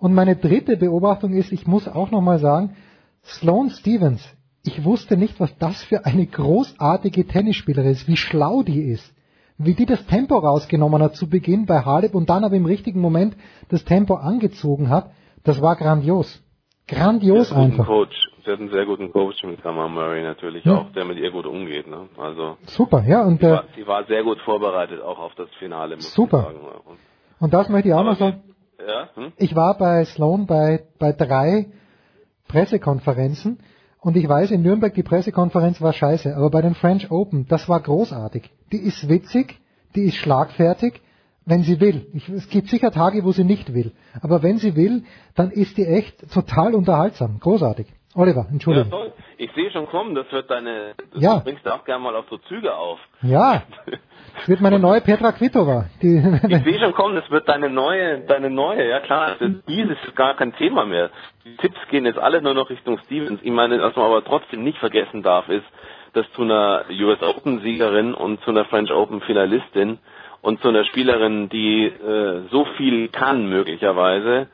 Und 0.00 0.12
meine 0.12 0.36
dritte 0.36 0.76
Beobachtung 0.76 1.32
ist, 1.32 1.52
ich 1.52 1.66
muss 1.66 1.88
auch 1.88 2.10
nochmal 2.10 2.40
sagen, 2.40 2.74
Sloane 3.24 3.70
Stevens, 3.70 4.22
ich 4.64 4.84
wusste 4.84 5.16
nicht, 5.16 5.38
was 5.40 5.56
das 5.58 5.82
für 5.84 6.04
eine 6.04 6.26
großartige 6.26 7.26
Tennisspielerin 7.26 7.90
ist, 7.90 8.08
wie 8.08 8.16
schlau 8.16 8.62
die 8.62 8.82
ist. 8.82 9.14
Wie 9.56 9.74
die 9.74 9.86
das 9.86 10.06
Tempo 10.06 10.38
rausgenommen 10.38 11.02
hat 11.02 11.16
zu 11.16 11.28
Beginn 11.28 11.66
bei 11.66 11.84
Halep 11.84 12.14
und 12.14 12.30
dann 12.30 12.44
aber 12.44 12.54
im 12.54 12.66
richtigen 12.66 13.00
Moment 13.00 13.36
das 13.70 13.84
Tempo 13.84 14.14
angezogen 14.14 14.88
hat, 14.88 15.10
das 15.42 15.60
war 15.60 15.74
grandios. 15.76 16.42
Grandios 16.86 17.52
einfach. 17.52 17.86
Coach. 17.86 18.16
Sie 18.44 18.52
hat 18.52 18.60
einen 18.60 18.70
sehr 18.70 18.86
guten 18.86 19.12
Coach 19.12 19.42
mit 19.44 19.62
Kamar 19.62 19.88
Murray 19.88 20.22
natürlich 20.22 20.64
ja. 20.64 20.78
auch, 20.78 20.92
der 20.92 21.04
mit 21.04 21.18
ihr 21.18 21.30
gut 21.30 21.44
umgeht. 21.44 21.86
Ne? 21.86 22.08
Also 22.16 22.56
super, 22.62 23.04
ja 23.06 23.22
und 23.24 23.40
sie, 23.40 23.46
äh, 23.46 23.50
war, 23.50 23.64
sie 23.76 23.86
war 23.86 24.04
sehr 24.06 24.22
gut 24.22 24.38
vorbereitet 24.40 25.02
auch 25.02 25.18
auf 25.18 25.34
das 25.34 25.48
Finale. 25.58 25.96
Muss 25.96 26.14
super. 26.14 26.44
sagen. 26.44 26.60
Und, 26.60 26.98
und 27.40 27.52
das 27.52 27.68
möchte 27.68 27.88
ich 27.88 27.94
auch 27.94 28.04
noch 28.04 28.16
sagen. 28.16 28.42
Ja? 28.78 29.08
Hm? 29.14 29.32
Ich 29.36 29.54
war 29.54 29.76
bei 29.76 30.04
Sloan 30.04 30.46
bei 30.46 30.84
bei 30.98 31.12
drei 31.12 31.66
Pressekonferenzen. 32.48 33.60
Und 34.00 34.16
ich 34.16 34.28
weiß, 34.28 34.50
in 34.52 34.62
Nürnberg 34.62 34.94
die 34.94 35.02
Pressekonferenz 35.02 35.80
war 35.80 35.92
scheiße, 35.92 36.34
aber 36.36 36.50
bei 36.50 36.62
den 36.62 36.74
French 36.74 37.10
Open, 37.10 37.46
das 37.48 37.68
war 37.68 37.80
großartig. 37.80 38.50
Die 38.72 38.78
ist 38.78 39.08
witzig, 39.08 39.58
die 39.94 40.04
ist 40.04 40.16
schlagfertig, 40.16 41.00
wenn 41.44 41.62
sie 41.62 41.80
will. 41.80 42.06
Ich, 42.12 42.28
es 42.28 42.48
gibt 42.48 42.68
sicher 42.68 42.90
Tage, 42.90 43.24
wo 43.24 43.32
sie 43.32 43.44
nicht 43.44 43.74
will. 43.74 43.92
Aber 44.20 44.42
wenn 44.42 44.58
sie 44.58 44.76
will, 44.76 45.04
dann 45.34 45.50
ist 45.50 45.78
die 45.78 45.86
echt 45.86 46.30
total 46.32 46.74
unterhaltsam. 46.74 47.40
Großartig. 47.40 47.86
Oliver, 48.14 48.46
Entschuldigung. 48.50 48.90
Ja, 48.90 48.98
toll. 48.98 49.12
Ich 49.36 49.50
sehe 49.52 49.70
schon 49.70 49.86
kommen, 49.86 50.14
das 50.14 50.30
wird 50.32 50.50
deine, 50.50 50.94
das 51.12 51.22
ja. 51.22 51.38
bringst 51.38 51.64
du 51.64 51.74
auch 51.74 51.84
gerne 51.84 52.02
mal 52.02 52.16
auf 52.16 52.26
so 52.28 52.38
Züge 52.38 52.74
auf. 52.74 52.98
Ja. 53.22 53.62
Das 54.36 54.48
wird 54.48 54.60
meine 54.60 54.78
neue 54.78 55.00
Petra 55.00 55.32
Kvitova. 55.32 55.86
Die 56.02 56.16
ich 56.48 56.64
sehe 56.64 56.80
schon 56.80 56.92
kommen, 56.92 57.14
das 57.16 57.30
wird 57.30 57.48
deine 57.48 57.70
neue, 57.70 58.20
deine 58.20 58.50
neue, 58.50 58.88
ja 58.88 59.00
klar. 59.00 59.36
Dieses 59.68 59.96
ist 60.04 60.16
gar 60.16 60.34
kein 60.34 60.54
Thema 60.54 60.84
mehr. 60.84 61.10
Die 61.44 61.56
Tipps 61.56 61.78
gehen 61.90 62.06
jetzt 62.06 62.18
alle 62.18 62.42
nur 62.42 62.54
noch 62.54 62.70
Richtung 62.70 62.98
Stevens. 63.06 63.40
Ich 63.42 63.52
meine, 63.52 63.80
was 63.80 63.96
man 63.96 64.06
aber 64.06 64.24
trotzdem 64.24 64.64
nicht 64.64 64.78
vergessen 64.78 65.22
darf, 65.22 65.48
ist, 65.48 65.66
dass 66.12 66.30
zu 66.32 66.42
einer 66.42 66.84
US 66.90 67.22
Open 67.22 67.60
Siegerin 67.60 68.14
und 68.14 68.40
zu 68.42 68.50
einer 68.50 68.64
French 68.64 68.92
Open 68.92 69.20
Finalistin 69.22 69.98
und 70.40 70.60
zu 70.62 70.68
einer 70.68 70.84
Spielerin, 70.84 71.48
die 71.48 71.86
äh, 71.86 72.42
so 72.50 72.64
viel 72.76 73.08
kann 73.08 73.48
möglicherweise, 73.48 74.48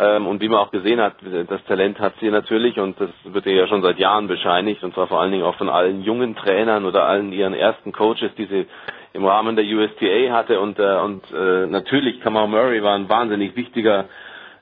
ähm, 0.00 0.26
und 0.26 0.40
wie 0.40 0.48
man 0.48 0.60
auch 0.60 0.70
gesehen 0.70 0.98
hat, 0.98 1.16
das 1.48 1.62
Talent 1.64 2.00
hat 2.00 2.14
sie 2.20 2.30
natürlich 2.30 2.78
und 2.78 2.98
das 2.98 3.10
wird 3.24 3.44
ihr 3.44 3.54
ja 3.54 3.66
schon 3.66 3.82
seit 3.82 3.98
Jahren 3.98 4.28
bescheinigt 4.28 4.82
und 4.82 4.94
zwar 4.94 5.08
vor 5.08 5.20
allen 5.20 5.30
Dingen 5.30 5.44
auch 5.44 5.56
von 5.56 5.68
allen 5.68 6.02
jungen 6.02 6.34
Trainern 6.36 6.86
oder 6.86 7.04
allen 7.04 7.32
ihren 7.32 7.52
ersten 7.52 7.92
Coaches, 7.92 8.30
die 8.38 8.46
sie 8.46 8.66
im 9.12 9.24
Rahmen 9.24 9.56
der 9.56 9.64
USTA 9.64 10.32
hatte 10.32 10.60
und, 10.60 10.78
äh, 10.78 10.96
und 10.98 11.22
äh, 11.32 11.66
natürlich 11.66 12.20
Kamal 12.20 12.48
Murray 12.48 12.82
war 12.82 12.94
ein 12.94 13.08
wahnsinnig 13.08 13.56
wichtiger 13.56 14.06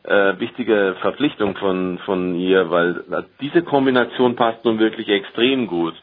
äh, 0.04 0.38
wichtige 0.38 0.96
Verpflichtung 1.00 1.56
von 1.56 1.98
von 2.04 2.34
ihr, 2.34 2.70
weil 2.70 3.04
diese 3.40 3.62
Kombination 3.62 4.36
passt 4.36 4.64
nun 4.64 4.78
wirklich 4.78 5.08
extrem 5.08 5.66
gut. 5.66 5.94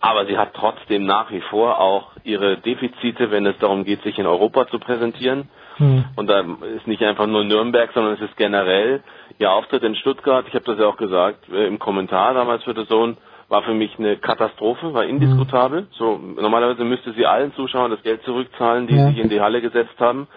Aber 0.00 0.26
sie 0.26 0.36
hat 0.36 0.54
trotzdem 0.54 1.04
nach 1.06 1.30
wie 1.30 1.40
vor 1.40 1.80
auch 1.80 2.12
ihre 2.22 2.58
Defizite, 2.58 3.30
wenn 3.30 3.46
es 3.46 3.58
darum 3.58 3.84
geht, 3.84 4.02
sich 4.02 4.18
in 4.18 4.26
Europa 4.26 4.68
zu 4.68 4.78
präsentieren. 4.78 5.48
Hm. 5.76 6.04
Und 6.16 6.28
da 6.28 6.40
ist 6.76 6.86
nicht 6.86 7.02
einfach 7.02 7.26
nur 7.26 7.44
Nürnberg, 7.44 7.90
sondern 7.94 8.14
es 8.14 8.20
ist 8.20 8.36
generell 8.36 9.02
ihr 9.38 9.50
Auftritt 9.50 9.82
in 9.82 9.94
Stuttgart. 9.96 10.44
Ich 10.48 10.54
habe 10.54 10.64
das 10.66 10.78
ja 10.78 10.86
auch 10.86 10.98
gesagt 10.98 11.48
äh, 11.50 11.66
im 11.66 11.78
Kommentar 11.78 12.34
damals 12.34 12.62
für 12.64 12.74
The 12.74 12.86
Zone 12.86 13.16
war 13.50 13.62
für 13.64 13.74
mich 13.74 13.98
eine 13.98 14.16
Katastrophe, 14.16 14.94
war 14.94 15.04
indiskutabel. 15.04 15.88
So 15.92 16.16
normalerweise 16.18 16.84
müsste 16.84 17.12
sie 17.12 17.26
allen 17.26 17.52
Zuschauern 17.54 17.90
das 17.90 18.02
Geld 18.02 18.22
zurückzahlen, 18.22 18.86
die 18.86 18.94
Ja. 18.94 19.08
sich 19.08 19.18
in 19.18 19.28
die 19.28 19.40
Halle 19.40 19.60
gesetzt 19.60 19.98
haben. 19.98 20.28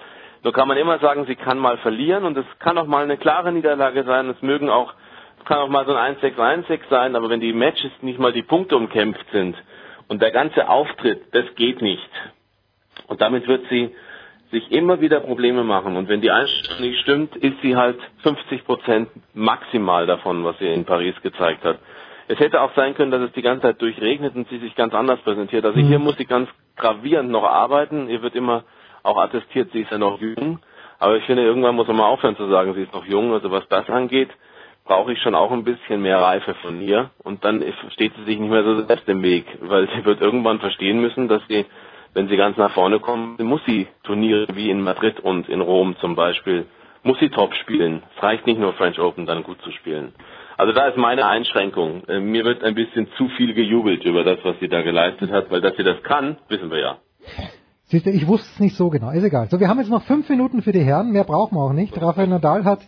Nur 0.44 0.52
kann 0.52 0.68
man 0.68 0.78
immer 0.78 0.98
sagen, 1.00 1.26
sie 1.28 1.36
kann 1.36 1.60
mal 1.60 1.78
verlieren 1.78 2.26
und 2.26 2.36
es 2.38 2.46
kann 2.60 2.78
auch 2.78 2.88
mal 2.88 3.04
eine 3.04 3.18
klare 3.18 3.52
Niederlage 3.54 4.04
sein. 4.04 4.28
Es 4.30 4.42
mögen 4.42 4.70
auch, 4.70 4.94
es 5.40 5.46
kann 5.46 5.60
auch 5.60 5.70
mal 5.70 5.86
so 5.86 5.94
ein 5.94 6.16
1-6-1-6 6.18 6.80
sein, 6.90 7.16
aber 7.16 7.30
wenn 7.30 7.40
die 7.40 7.54
Matches 7.54 7.92
nicht 8.02 8.20
mal 8.20 8.34
die 8.34 8.42
Punkte 8.42 8.76
umkämpft 8.76 9.26
sind 9.32 9.56
und 10.08 10.22
der 10.22 10.32
ganze 10.32 10.68
Auftritt, 10.68 11.22
das 11.34 11.46
geht 11.56 11.82
nicht. 11.84 12.10
Und 13.08 13.22
damit 13.22 13.48
wird 13.48 13.68
sie 13.70 13.96
sich 14.52 14.72
immer 14.72 15.02
wieder 15.02 15.20
Probleme 15.20 15.64
machen. 15.64 15.98
Und 15.98 16.10
wenn 16.10 16.22
die 16.22 16.32
Einstellung 16.32 16.82
nicht 16.82 17.00
stimmt, 17.02 17.36
ist 17.36 17.62
sie 17.62 17.76
halt 17.76 18.00
50 18.24 18.66
Prozent 18.66 19.10
maximal 19.36 20.08
davon, 20.08 20.44
was 20.44 20.58
sie 20.58 20.68
in 20.68 20.84
Paris 20.86 21.16
gezeigt 21.22 21.64
hat. 21.64 21.78
Es 22.28 22.40
hätte 22.40 22.62
auch 22.62 22.74
sein 22.76 22.96
können, 22.96 23.12
dass 23.12 23.22
es 23.22 23.34
die 23.34 23.42
ganze 23.42 23.64
Zeit 23.64 23.82
durchregnet 23.82 24.36
und 24.36 24.48
sie 24.50 24.60
sich 24.60 24.76
ganz 24.76 24.94
anders 24.94 25.20
präsentiert. 25.22 25.66
Also 25.66 25.80
Mhm. 25.80 25.88
hier 25.88 26.00
muss 26.00 26.18
sie 26.18 26.26
ganz 26.26 26.50
gravierend 26.78 27.30
noch 27.30 27.44
arbeiten. 27.44 28.10
Ihr 28.10 28.22
wird 28.22 28.36
immer 28.36 28.64
auch 29.04 29.18
attestiert, 29.18 29.72
sie 29.72 29.82
ist 29.82 29.92
ja 29.92 29.98
noch 29.98 30.20
jung. 30.22 30.60
Aber 31.00 31.18
ich 31.18 31.24
finde, 31.26 31.44
irgendwann 31.44 31.76
muss 31.76 31.88
man 31.88 31.98
mal 31.98 32.06
aufhören 32.06 32.38
zu 32.38 32.48
sagen, 32.48 32.74
sie 32.74 32.84
ist 32.84 32.94
noch 32.94 33.06
jung. 33.06 33.34
Also 33.34 33.52
was 33.52 33.68
das 33.68 33.90
angeht, 33.90 34.30
brauche 34.86 35.12
ich 35.12 35.20
schon 35.22 35.36
auch 35.36 35.52
ein 35.52 35.64
bisschen 35.66 36.02
mehr 36.02 36.20
Reife 36.22 36.54
von 36.56 36.82
ihr. 36.82 37.10
Und 37.24 37.44
dann 37.44 37.64
steht 37.94 38.14
sie 38.16 38.24
sich 38.24 38.40
nicht 38.40 38.50
mehr 38.50 38.64
so 38.64 38.82
selbst 38.84 39.08
im 39.10 39.22
Weg, 39.22 39.46
weil 39.62 39.90
sie 39.90 40.06
wird 40.06 40.22
irgendwann 40.22 40.60
verstehen 40.60 41.02
müssen, 41.02 41.28
dass 41.28 41.42
sie, 41.48 41.66
wenn 42.14 42.30
sie 42.30 42.38
ganz 42.38 42.56
nach 42.58 42.72
vorne 42.72 43.00
kommen, 43.00 43.36
muss 43.40 43.62
sie 43.66 43.88
Turniere 44.04 44.48
wie 44.54 44.70
in 44.70 44.82
Madrid 44.82 45.20
und 45.20 45.50
in 45.50 45.62
Rom 45.62 45.98
zum 45.98 46.16
Beispiel, 46.16 46.66
muss 47.04 47.20
sie 47.20 47.30
top 47.30 47.54
spielen. 47.56 48.02
Es 48.16 48.24
reicht 48.24 48.48
nicht 48.48 48.60
nur 48.60 48.72
French 48.74 49.00
Open 49.00 49.26
dann 49.26 49.44
gut 49.44 49.62
zu 49.62 49.72
spielen. 49.72 50.14
Also 50.58 50.74
da 50.74 50.88
ist 50.88 50.98
meine 50.98 51.26
Einschränkung. 51.28 52.04
Äh, 52.08 52.20
Mir 52.20 52.44
wird 52.44 52.64
ein 52.64 52.76
bisschen 52.76 53.08
zu 53.18 53.28
viel 53.38 53.54
gejubelt 53.54 54.04
über 54.06 54.24
das, 54.24 54.40
was 54.44 54.60
sie 54.60 54.68
da 54.68 54.82
geleistet 54.82 55.32
hat, 55.32 55.50
weil 55.52 55.62
dass 55.62 55.76
sie 55.78 55.84
das 55.84 56.02
kann, 56.04 56.38
wissen 56.50 56.70
wir 56.70 56.80
ja. 56.80 56.98
Siehst 57.86 58.06
du, 58.06 58.10
ich 58.10 58.28
wusste 58.28 58.50
es 58.54 58.60
nicht 58.60 58.76
so 58.76 58.90
genau. 58.90 59.12
Ist 59.12 59.24
egal. 59.24 59.48
So, 59.50 59.60
wir 59.60 59.68
haben 59.68 59.80
jetzt 59.80 59.90
noch 59.90 60.04
fünf 60.04 60.28
Minuten 60.30 60.62
für 60.62 60.72
die 60.72 60.84
Herren. 60.84 61.12
Mehr 61.12 61.26
brauchen 61.26 61.56
wir 61.56 61.62
auch 61.62 61.74
nicht. 61.74 62.00
Rafael 62.02 62.28
Nadal 62.28 62.64
hat 62.64 62.80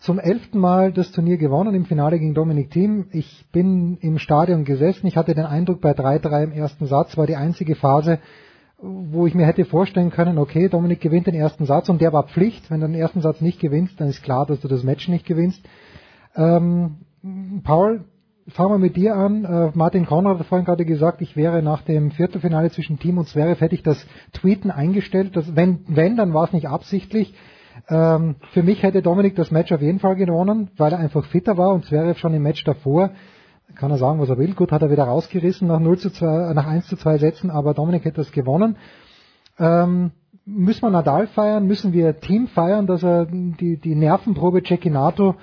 zum 0.00 0.18
elften 0.18 0.58
Mal 0.58 0.92
das 0.92 1.12
Turnier 1.12 1.38
gewonnen 1.38 1.74
im 1.74 1.84
Finale 1.84 2.18
gegen 2.18 2.34
Dominik 2.34 2.70
Thiem. 2.70 3.06
Ich 3.12 3.46
bin 3.52 3.98
im 4.00 4.18
Stadion 4.18 4.64
gesessen. 4.64 5.06
Ich 5.06 5.16
hatte 5.16 5.34
den 5.34 5.44
Eindruck, 5.44 5.80
bei 5.80 5.92
3-3 5.92 6.44
im 6.44 6.52
ersten 6.52 6.86
Satz 6.86 7.16
war 7.16 7.26
die 7.26 7.36
einzige 7.36 7.74
Phase, 7.74 8.20
wo 8.78 9.26
ich 9.26 9.34
mir 9.34 9.44
hätte 9.44 9.64
vorstellen 9.64 10.10
können, 10.10 10.38
okay, 10.38 10.68
Dominik 10.68 11.00
gewinnt 11.00 11.26
den 11.26 11.34
ersten 11.34 11.64
Satz 11.64 11.88
und 11.88 12.00
der 12.00 12.12
war 12.12 12.28
Pflicht. 12.28 12.70
Wenn 12.70 12.80
du 12.80 12.86
den 12.86 12.94
ersten 12.94 13.20
Satz 13.20 13.40
nicht 13.40 13.60
gewinnst, 13.60 14.00
dann 14.00 14.08
ist 14.08 14.22
klar, 14.22 14.46
dass 14.46 14.60
du 14.60 14.68
das 14.68 14.84
Match 14.84 15.08
nicht 15.08 15.26
gewinnst. 15.26 15.64
Ähm, 16.36 16.98
Paul, 17.64 18.04
fangen 18.48 18.70
wir 18.70 18.78
mit 18.78 18.96
dir 18.96 19.16
an. 19.16 19.44
Äh, 19.44 19.70
Martin 19.74 20.06
Konrad 20.06 20.38
hat 20.38 20.46
vorhin 20.46 20.64
gerade 20.64 20.84
gesagt, 20.84 21.20
ich 21.20 21.36
wäre 21.36 21.62
nach 21.62 21.82
dem 21.82 22.10
Viertelfinale 22.10 22.70
zwischen 22.70 22.98
Team 22.98 23.18
und 23.18 23.26
Zverev, 23.26 23.60
hätte 23.60 23.74
ich 23.74 23.82
das 23.82 24.06
Tweeten 24.32 24.70
eingestellt. 24.70 25.36
Das, 25.36 25.56
wenn, 25.56 25.80
wenn, 25.88 26.16
dann 26.16 26.32
war 26.32 26.44
es 26.44 26.52
nicht 26.52 26.68
absichtlich. 26.68 27.34
Ähm, 27.88 28.36
für 28.52 28.62
mich 28.62 28.82
hätte 28.82 29.02
Dominik 29.02 29.34
das 29.36 29.50
Match 29.50 29.72
auf 29.72 29.82
jeden 29.82 29.98
Fall 29.98 30.16
gewonnen, 30.16 30.70
weil 30.76 30.92
er 30.92 30.98
einfach 30.98 31.24
fitter 31.26 31.56
war 31.56 31.70
und 31.74 31.86
Zverev 31.86 32.18
schon 32.18 32.34
im 32.34 32.42
Match 32.42 32.62
davor. 32.64 33.10
Kann 33.74 33.90
er 33.90 33.98
sagen, 33.98 34.20
was 34.20 34.28
er 34.28 34.38
will. 34.38 34.54
Gut, 34.54 34.72
hat 34.72 34.82
er 34.82 34.90
wieder 34.90 35.04
rausgerissen 35.04 35.68
nach 35.68 35.80
0 35.80 35.98
zu 35.98 36.10
2, 36.10 36.52
nach 36.54 36.66
1 36.66 36.86
zu 36.86 36.96
2 36.96 37.18
Sätzen, 37.18 37.50
aber 37.50 37.74
Dominik 37.74 38.04
hätte 38.04 38.16
das 38.16 38.32
gewonnen. 38.32 38.76
Ähm, 39.58 40.12
müssen 40.46 40.82
wir 40.82 40.90
Nadal 40.90 41.26
feiern? 41.26 41.66
Müssen 41.66 41.92
wir 41.92 42.20
Team 42.20 42.46
feiern, 42.46 42.86
dass 42.86 43.02
er 43.02 43.26
die, 43.26 43.78
die 43.78 43.94
Nervenprobe 43.94 44.62
Cecchinato 44.62 45.34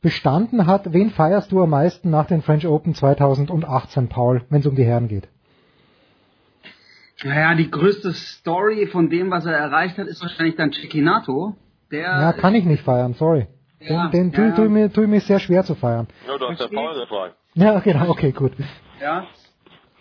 bestanden 0.00 0.66
hat? 0.66 0.92
Wen 0.92 1.10
feierst 1.10 1.52
du 1.52 1.62
am 1.62 1.70
meisten 1.70 2.10
nach 2.10 2.26
den 2.26 2.42
French 2.42 2.66
Open 2.66 2.94
2018, 2.94 4.08
Paul, 4.08 4.42
wenn 4.50 4.60
es 4.60 4.66
um 4.66 4.74
die 4.74 4.84
Herren 4.84 5.08
geht? 5.08 5.28
Naja, 7.24 7.54
die 7.54 7.70
größte 7.70 8.12
Story 8.12 8.86
von 8.86 9.10
dem, 9.10 9.30
was 9.30 9.44
er 9.44 9.54
erreicht 9.54 9.98
hat, 9.98 10.06
ist 10.06 10.22
wahrscheinlich 10.22 10.56
dann 10.56 10.72
Cecchinato. 10.72 11.56
Der 11.90 12.02
Ja, 12.02 12.32
kann 12.32 12.54
ich 12.54 12.64
nicht 12.64 12.82
feiern, 12.84 13.14
sorry. 13.14 13.48
Ja, 13.80 14.08
den 14.08 14.30
den 14.32 14.48
ja, 14.48 14.54
tue 14.54 14.64
tu 14.64 14.70
mir, 14.70 14.92
tu 14.92 15.06
mir 15.06 15.20
sehr 15.20 15.38
schwer 15.38 15.64
zu 15.64 15.74
feiern. 15.74 16.06
Ja, 16.26 16.36
du 16.36 16.48
hast 16.48 16.60
der 16.60 16.68
Paul 16.68 16.94
gefragt. 16.94 17.36
Ja, 17.54 17.78
genau, 17.80 18.08
okay, 18.10 18.32
gut. 18.32 18.52
Ja. 19.00 19.26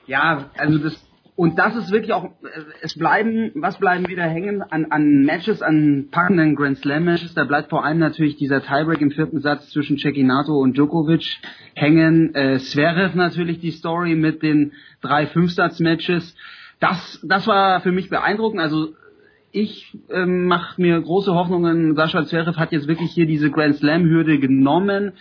Ja, 0.06 0.50
also 0.58 0.77
das 0.80 1.07
und 1.38 1.59
das 1.59 1.75
ist 1.75 1.91
wirklich 1.91 2.14
auch 2.14 2.25
äh, 2.25 2.64
es 2.82 2.98
bleiben 2.98 3.51
was 3.53 3.77
bleiben 3.77 4.07
wieder 4.09 4.24
hängen 4.24 4.64
an 4.64 4.88
an 4.90 5.24
Matches, 5.24 5.61
an 5.61 6.07
packenden 6.11 6.56
Grand 6.56 6.80
Slam 6.80 7.06
Matches, 7.06 7.35
da 7.35 7.45
bleibt 7.45 7.69
vor 7.69 7.85
allem 7.85 7.99
natürlich 7.99 8.38
dieser 8.38 8.61
Tiebreak 8.64 8.99
im 9.01 9.11
vierten 9.11 9.40
Satz 9.40 9.69
zwischen 9.69 9.99
Cecchinato 9.99 10.57
und 10.57 10.75
Djokovic 10.75 11.38
hängen. 11.75 12.33
Äh, 12.33 12.57
Zverev 12.57 13.16
natürlich 13.16 13.59
die 13.59 13.72
Story 13.72 14.16
mit 14.16 14.41
den 14.41 14.74
drei 15.01 15.27
Fünfsatz 15.27 15.80
Matches. 15.80 16.35
Das 16.80 17.19
das 17.24 17.45
war 17.45 17.82
für 17.82 17.91
mich 17.91 18.09
beeindruckend, 18.09 18.59
also 18.59 18.95
ich 19.51 19.95
ähm, 20.09 20.45
mache 20.48 20.82
mir 20.82 20.99
große 20.99 21.33
Hoffnungen. 21.33 21.95
Sascha 21.95 22.25
Zverev 22.25 22.57
hat 22.57 22.72
jetzt 22.72 22.88
wirklich 22.88 23.11
hier 23.11 23.27
diese 23.27 23.49
Grand 23.49 23.75
Slam 23.75 24.06
Hürde 24.06 24.40
genommen. 24.40 25.14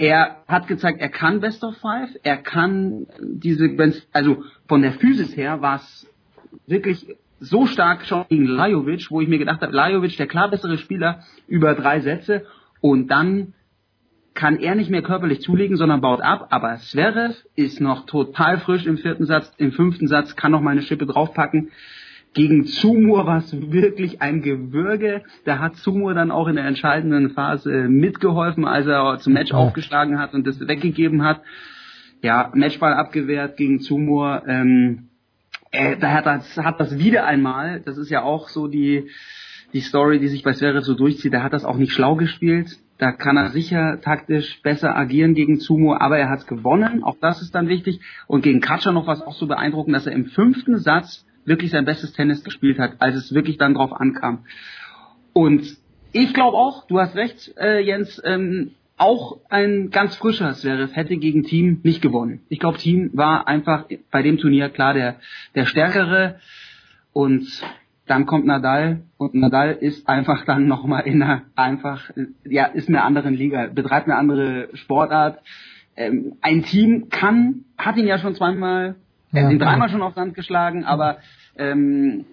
Er 0.00 0.44
hat 0.48 0.66
gezeigt, 0.66 0.98
er 0.98 1.10
kann 1.10 1.40
Best 1.40 1.62
of 1.62 1.76
Five. 1.76 2.08
Er 2.22 2.38
kann 2.38 3.06
diese 3.20 3.68
also 4.14 4.44
von 4.66 4.80
der 4.80 4.92
Physis 4.92 5.36
her 5.36 5.60
war 5.60 5.76
es 5.76 6.10
wirklich 6.66 7.06
so 7.38 7.66
stark 7.66 8.06
schon 8.06 8.24
gegen 8.30 8.46
Lajovic, 8.46 9.10
wo 9.10 9.20
ich 9.20 9.28
mir 9.28 9.36
gedacht 9.36 9.60
habe, 9.60 9.76
Lajovic 9.76 10.16
der 10.16 10.26
klar 10.26 10.50
bessere 10.50 10.78
Spieler 10.78 11.20
über 11.48 11.74
drei 11.74 12.00
Sätze 12.00 12.46
und 12.80 13.08
dann 13.08 13.52
kann 14.32 14.58
er 14.58 14.74
nicht 14.74 14.88
mehr 14.88 15.02
körperlich 15.02 15.42
zulegen, 15.42 15.76
sondern 15.76 16.00
baut 16.00 16.22
ab. 16.22 16.46
Aber 16.48 16.76
Zverev 16.76 17.36
ist 17.54 17.82
noch 17.82 18.06
total 18.06 18.58
frisch 18.58 18.86
im 18.86 18.96
vierten 18.96 19.26
Satz, 19.26 19.52
im 19.58 19.72
fünften 19.72 20.08
Satz 20.08 20.34
kann 20.34 20.52
noch 20.52 20.62
mal 20.62 20.70
eine 20.70 20.82
Schippe 20.82 21.04
draufpacken. 21.04 21.72
Gegen 22.32 22.64
Zumur 22.66 23.26
war 23.26 23.38
es 23.38 23.52
wirklich 23.72 24.22
ein 24.22 24.40
Gewürge. 24.40 25.22
Da 25.44 25.58
hat 25.58 25.76
Zumur 25.76 26.14
dann 26.14 26.30
auch 26.30 26.46
in 26.46 26.54
der 26.54 26.64
entscheidenden 26.64 27.30
Phase 27.30 27.88
mitgeholfen, 27.88 28.66
als 28.66 28.86
er 28.86 29.18
zum 29.18 29.32
Match 29.32 29.52
aufgeschlagen 29.52 30.18
hat 30.18 30.32
und 30.32 30.46
das 30.46 30.60
weggegeben 30.60 31.24
hat. 31.24 31.42
Ja, 32.22 32.52
Matchball 32.54 32.94
abgewehrt 32.94 33.56
gegen 33.56 33.80
Zumur. 33.80 34.42
Ähm, 34.46 35.08
äh, 35.72 35.96
da 35.96 36.12
hat 36.12 36.26
das, 36.26 36.56
hat 36.56 36.78
das 36.78 36.98
wieder 36.98 37.24
einmal, 37.24 37.80
das 37.80 37.96
ist 37.98 38.10
ja 38.10 38.22
auch 38.22 38.48
so 38.48 38.68
die, 38.68 39.08
die 39.72 39.80
Story, 39.80 40.18
die 40.18 40.28
sich 40.28 40.42
bei 40.42 40.52
Zverev 40.52 40.84
so 40.84 40.94
durchzieht, 40.94 41.32
da 41.32 41.42
hat 41.42 41.52
das 41.52 41.64
auch 41.64 41.76
nicht 41.76 41.92
schlau 41.92 42.16
gespielt. 42.16 42.78
Da 42.98 43.12
kann 43.12 43.38
er 43.38 43.48
sicher 43.48 44.00
taktisch 44.02 44.60
besser 44.62 44.94
agieren 44.94 45.34
gegen 45.34 45.58
Zumo, 45.58 45.94
aber 45.94 46.18
er 46.18 46.28
hat 46.28 46.46
gewonnen. 46.46 47.02
Auch 47.02 47.16
das 47.20 47.40
ist 47.40 47.54
dann 47.54 47.68
wichtig. 47.68 48.00
Und 48.26 48.42
gegen 48.42 48.60
Katscher 48.60 48.92
noch 48.92 49.06
was 49.06 49.22
auch 49.22 49.32
so 49.32 49.46
beeindruckend, 49.46 49.96
dass 49.96 50.06
er 50.06 50.12
im 50.12 50.26
fünften 50.26 50.76
Satz 50.76 51.24
wirklich 51.50 51.72
sein 51.72 51.84
bestes 51.84 52.14
Tennis 52.14 52.42
gespielt 52.42 52.78
hat, 52.78 52.94
als 53.00 53.16
es 53.16 53.34
wirklich 53.34 53.58
dann 53.58 53.74
drauf 53.74 53.92
ankam. 53.92 54.46
Und 55.34 55.76
ich 56.12 56.32
glaube 56.32 56.56
auch, 56.56 56.86
du 56.86 56.98
hast 56.98 57.14
recht, 57.14 57.54
äh, 57.58 57.80
Jens, 57.80 58.20
ähm, 58.24 58.70
auch 58.96 59.38
ein 59.48 59.90
ganz 59.90 60.16
frischer 60.16 60.52
Zverev 60.52 60.94
hätte 60.94 61.16
gegen 61.16 61.42
Team 61.42 61.80
nicht 61.82 62.02
gewonnen. 62.02 62.40
Ich 62.48 62.58
glaube, 62.58 62.78
Team 62.78 63.10
war 63.14 63.48
einfach 63.48 63.86
bei 64.10 64.22
dem 64.22 64.38
Turnier 64.38 64.68
klar 64.68 64.94
der, 64.94 65.16
der 65.54 65.66
stärkere 65.66 66.36
und 67.12 67.46
dann 68.06 68.26
kommt 68.26 68.44
Nadal 68.44 69.02
und 69.16 69.34
Nadal 69.34 69.72
ist 69.72 70.08
einfach 70.08 70.44
dann 70.44 70.66
nochmal 70.66 71.06
in 71.06 71.22
einer 71.22 71.42
einfach, 71.54 72.10
ja, 72.44 72.66
ist 72.66 72.88
in 72.88 72.96
einer 72.96 73.04
anderen 73.04 73.34
Liga, 73.34 73.68
betreibt 73.68 74.06
eine 74.06 74.16
andere 74.16 74.68
Sportart. 74.74 75.38
Ähm, 75.96 76.34
ein 76.40 76.62
Team 76.64 77.08
kann, 77.08 77.64
hat 77.78 77.96
ihn 77.96 78.06
ja 78.06 78.18
schon 78.18 78.34
zweimal, 78.34 78.96
er 79.32 79.44
hat 79.44 79.52
ihn 79.52 79.58
dreimal 79.58 79.88
schon 79.88 80.02
auf 80.02 80.14
Sand 80.14 80.34
geschlagen, 80.34 80.84
aber 80.84 81.18
ähm, 81.56 82.24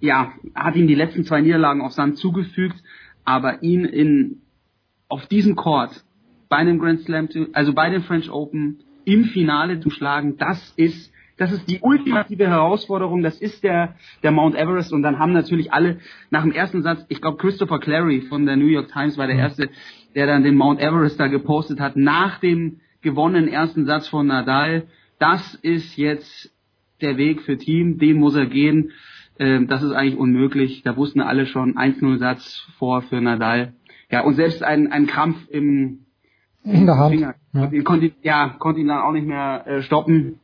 ja, 0.00 0.32
hat 0.54 0.76
ihm 0.76 0.86
die 0.86 0.94
letzten 0.94 1.24
zwei 1.24 1.40
Niederlagen 1.40 1.80
auf 1.80 1.92
Sand 1.92 2.18
zugefügt, 2.18 2.76
aber 3.24 3.62
ihn 3.62 3.84
in 3.84 4.42
auf 5.08 5.26
diesem 5.26 5.56
Court 5.56 6.04
bei 6.48 6.56
einem 6.56 6.78
Grand 6.78 7.00
Slam, 7.00 7.28
also 7.52 7.72
bei 7.72 7.90
den 7.90 8.02
French 8.02 8.30
Open 8.30 8.80
im 9.04 9.24
Finale 9.24 9.80
zu 9.80 9.90
schlagen, 9.90 10.36
das 10.38 10.72
ist 10.76 11.12
das 11.38 11.50
ist 11.50 11.68
die 11.68 11.80
ultimative 11.80 12.46
Herausforderung, 12.46 13.22
das 13.22 13.40
ist 13.40 13.64
der, 13.64 13.96
der 14.22 14.30
Mount 14.30 14.54
Everest. 14.54 14.92
Und 14.92 15.02
dann 15.02 15.18
haben 15.18 15.32
natürlich 15.32 15.72
alle 15.72 15.98
nach 16.30 16.42
dem 16.42 16.52
ersten 16.52 16.82
Satz, 16.82 17.04
ich 17.08 17.20
glaube 17.20 17.38
Christopher 17.38 17.80
Clary 17.80 18.20
von 18.28 18.46
der 18.46 18.56
New 18.56 18.66
York 18.66 18.92
Times 18.92 19.18
war 19.18 19.26
der 19.26 19.36
erste, 19.36 19.70
der 20.14 20.26
dann 20.26 20.44
den 20.44 20.56
Mount 20.56 20.80
Everest 20.80 21.18
da 21.18 21.26
gepostet 21.26 21.80
hat, 21.80 21.96
nach 21.96 22.38
dem 22.38 22.80
gewonnenen 23.00 23.48
ersten 23.48 23.86
Satz 23.86 24.06
von 24.08 24.26
Nadal, 24.26 24.84
das 25.22 25.54
ist 25.62 25.96
jetzt 25.96 26.52
der 27.00 27.16
Weg 27.16 27.42
für 27.42 27.56
Team, 27.56 27.98
den 27.98 28.16
muss 28.18 28.34
er 28.36 28.46
gehen, 28.46 28.90
ähm, 29.38 29.66
das 29.66 29.82
ist 29.82 29.92
eigentlich 29.92 30.18
unmöglich, 30.18 30.82
da 30.82 30.96
wussten 30.96 31.20
alle 31.20 31.46
schon 31.46 31.76
1-0 31.76 32.18
Satz 32.18 32.66
vor 32.78 33.02
für 33.02 33.20
Nadal. 33.20 33.72
Ja, 34.10 34.20
und 34.22 34.34
selbst 34.34 34.62
ein, 34.62 34.92
ein 34.92 35.06
Krampf 35.06 35.36
im, 35.48 36.00
In 36.64 36.86
der 36.86 36.98
Hand. 36.98 37.14
Finger, 37.14 37.34
Ja. 37.54 37.70
Konnte, 37.82 38.06
ihn- 38.06 38.14
ja, 38.22 38.56
konnte 38.58 38.80
ihn 38.80 38.88
dann 38.88 39.00
auch 39.00 39.12
nicht 39.12 39.26
mehr 39.26 39.64
äh, 39.66 39.82
stoppen. 39.82 40.38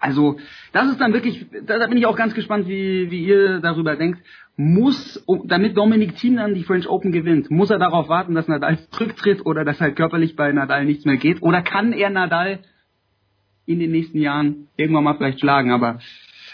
Also, 0.00 0.36
das 0.72 0.90
ist 0.90 1.00
dann 1.00 1.12
wirklich, 1.12 1.46
da, 1.66 1.84
bin 1.88 1.98
ich 1.98 2.06
auch 2.06 2.16
ganz 2.16 2.32
gespannt, 2.34 2.68
wie, 2.68 3.10
wie 3.10 3.24
ihr 3.24 3.58
darüber 3.60 3.96
denkt. 3.96 4.20
Muss, 4.56 5.24
damit 5.44 5.76
Dominik 5.76 6.14
Thiem 6.16 6.36
dann 6.36 6.54
die 6.54 6.62
French 6.64 6.88
Open 6.88 7.10
gewinnt, 7.12 7.50
muss 7.50 7.70
er 7.70 7.78
darauf 7.78 8.08
warten, 8.08 8.34
dass 8.34 8.46
Nadal 8.48 8.78
zurücktritt 8.90 9.44
oder 9.46 9.64
dass 9.64 9.80
halt 9.80 9.96
körperlich 9.96 10.36
bei 10.36 10.52
Nadal 10.52 10.84
nichts 10.84 11.04
mehr 11.04 11.16
geht? 11.16 11.42
Oder 11.42 11.62
kann 11.62 11.92
er 11.92 12.10
Nadal 12.10 12.60
in 13.68 13.78
den 13.78 13.90
nächsten 13.90 14.18
Jahren 14.18 14.68
irgendwann 14.76 15.04
mal 15.04 15.14
vielleicht 15.14 15.40
schlagen? 15.40 15.70
Aber, 15.70 16.00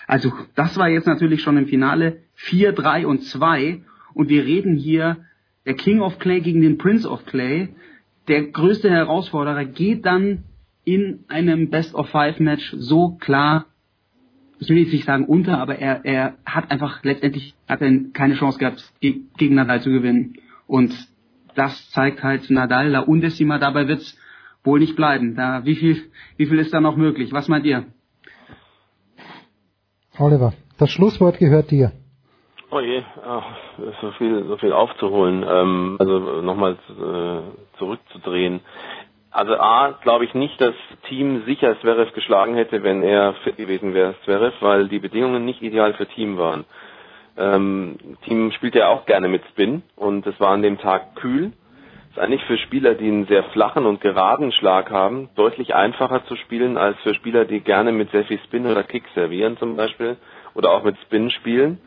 also, 0.06 0.32
das 0.54 0.76
war 0.76 0.88
jetzt 0.88 1.06
natürlich 1.06 1.42
schon 1.42 1.56
im 1.56 1.66
Finale 1.66 2.18
4, 2.34 2.72
3 2.72 3.06
und 3.06 3.22
2 3.22 3.82
und 4.12 4.28
wir 4.28 4.44
reden 4.44 4.76
hier 4.76 5.18
der 5.64 5.74
King 5.74 6.00
of 6.00 6.18
Clay 6.18 6.40
gegen 6.40 6.60
den 6.60 6.76
Prince 6.76 7.08
of 7.08 7.24
Clay. 7.24 7.68
Der 8.28 8.42
größte 8.42 8.90
Herausforderer 8.90 9.64
geht 9.64 10.04
dann 10.04 10.44
in 10.84 11.24
einem 11.28 11.70
Best 11.70 11.94
of 11.94 12.08
Five 12.10 12.40
Match 12.40 12.74
so 12.76 13.16
klar, 13.16 13.66
ich 14.58 14.68
will 14.68 14.78
jetzt 14.78 14.92
nicht 14.92 15.04
sagen 15.04 15.24
unter, 15.24 15.58
aber 15.58 15.78
er, 15.78 16.04
er 16.04 16.34
hat 16.44 16.70
einfach 16.70 17.02
letztendlich 17.02 17.54
hat 17.68 17.80
er 17.82 17.92
keine 18.12 18.34
Chance 18.34 18.58
gehabt, 18.58 18.92
gegen 19.00 19.54
Nadal 19.54 19.80
zu 19.80 19.90
gewinnen. 19.90 20.34
Und 20.66 20.94
das 21.54 21.90
zeigt 21.90 22.22
halt 22.22 22.50
Nadal, 22.50 22.88
la 22.88 23.00
undecima, 23.00 23.58
dabei 23.58 23.88
wird's 23.88 24.18
wohl 24.64 24.80
nicht 24.80 24.96
bleiben. 24.96 25.36
Da, 25.36 25.64
wie 25.64 25.76
viel, 25.76 26.10
wie 26.36 26.46
viel 26.46 26.58
ist 26.58 26.74
da 26.74 26.80
noch 26.80 26.96
möglich? 26.96 27.32
Was 27.32 27.48
meint 27.48 27.66
ihr? 27.66 27.84
Oliver, 30.18 30.52
das 30.78 30.90
Schlusswort 30.90 31.38
gehört 31.38 31.70
dir. 31.70 31.92
Oh 32.70 32.80
je, 32.80 33.02
ach, 33.24 33.44
so 34.00 34.10
viel, 34.12 34.44
so 34.46 34.56
viel 34.56 34.72
aufzuholen. 34.72 35.44
Ähm, 35.48 35.96
also 35.98 36.42
nochmal 36.42 36.72
äh, 36.88 37.78
zurückzudrehen. 37.78 38.60
Also 39.30 39.54
A, 39.54 39.98
glaube 40.02 40.24
ich 40.24 40.34
nicht, 40.34 40.60
dass 40.60 40.74
Team 41.08 41.42
sicher 41.44 41.78
Zverev 41.80 42.12
geschlagen 42.14 42.54
hätte, 42.54 42.82
wenn 42.84 43.02
er 43.02 43.34
fit 43.42 43.56
gewesen 43.56 43.92
wäre, 43.92 44.14
Zverev, 44.24 44.54
weil 44.60 44.88
die 44.88 45.00
Bedingungen 45.00 45.44
nicht 45.44 45.60
ideal 45.60 45.94
für 45.94 46.06
Team 46.06 46.38
waren. 46.38 46.64
Ähm, 47.36 47.96
Team 48.24 48.52
spielt 48.52 48.76
ja 48.76 48.88
auch 48.88 49.06
gerne 49.06 49.28
mit 49.28 49.42
Spin 49.50 49.82
und 49.96 50.24
es 50.26 50.38
war 50.38 50.50
an 50.50 50.62
dem 50.62 50.78
Tag 50.78 51.16
kühl. 51.16 51.52
Ist 52.14 52.20
eigentlich 52.20 52.44
für 52.44 52.58
Spieler, 52.58 52.94
die 52.94 53.08
einen 53.08 53.26
sehr 53.26 53.42
flachen 53.42 53.86
und 53.86 54.00
geraden 54.00 54.52
Schlag 54.52 54.88
haben, 54.88 55.30
deutlich 55.34 55.74
einfacher 55.74 56.24
zu 56.26 56.36
spielen 56.36 56.76
als 56.78 56.96
für 57.00 57.12
Spieler, 57.12 57.44
die 57.44 57.58
gerne 57.58 57.90
mit 57.90 58.12
sehr 58.12 58.22
viel 58.22 58.38
Spin 58.44 58.66
oder 58.66 58.84
Kick 58.84 59.02
servieren 59.16 59.56
zum 59.56 59.74
Beispiel 59.74 60.16
oder 60.54 60.70
auch 60.70 60.84
mit 60.84 60.96
Spin 61.06 61.30
spielen. 61.30 61.80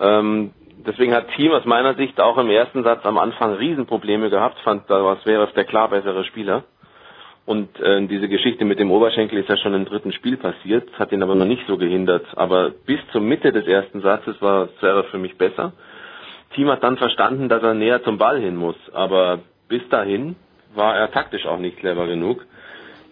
Ähm, 0.00 0.52
deswegen 0.86 1.12
hat 1.12 1.26
Team 1.34 1.50
aus 1.50 1.64
meiner 1.64 1.94
Sicht 1.94 2.20
auch 2.20 2.38
im 2.38 2.50
ersten 2.50 2.84
Satz 2.84 3.04
am 3.04 3.18
Anfang 3.18 3.54
Riesenprobleme 3.54 4.30
gehabt, 4.30 4.60
fand 4.60 4.88
da 4.88 5.04
was 5.04 5.26
wäre 5.26 5.48
der 5.48 5.64
klar 5.64 5.88
bessere 5.88 6.22
Spieler. 6.22 6.62
Und 7.44 7.80
äh, 7.80 8.06
diese 8.06 8.28
Geschichte 8.28 8.64
mit 8.64 8.78
dem 8.78 8.92
Oberschenkel 8.92 9.40
ist 9.40 9.48
ja 9.48 9.56
schon 9.56 9.74
im 9.74 9.86
dritten 9.86 10.12
Spiel 10.12 10.36
passiert, 10.36 10.88
hat 11.00 11.10
ihn 11.10 11.22
aber 11.24 11.34
noch 11.34 11.46
nicht 11.46 11.66
so 11.66 11.78
gehindert. 11.78 12.26
Aber 12.36 12.70
bis 12.86 13.00
zur 13.10 13.22
Mitte 13.22 13.50
des 13.50 13.66
ersten 13.66 14.02
Satzes 14.02 14.40
war 14.40 14.68
Zverev 14.78 15.08
für 15.10 15.18
mich 15.18 15.36
besser. 15.36 15.72
Team 16.54 16.70
hat 16.70 16.82
dann 16.82 16.96
verstanden, 16.96 17.48
dass 17.48 17.62
er 17.62 17.74
näher 17.74 18.02
zum 18.02 18.18
Ball 18.18 18.40
hin 18.40 18.56
muss. 18.56 18.76
Aber 18.92 19.40
bis 19.68 19.86
dahin 19.88 20.36
war 20.74 20.96
er 20.96 21.10
taktisch 21.10 21.46
auch 21.46 21.58
nicht 21.58 21.78
clever 21.78 22.06
genug 22.06 22.46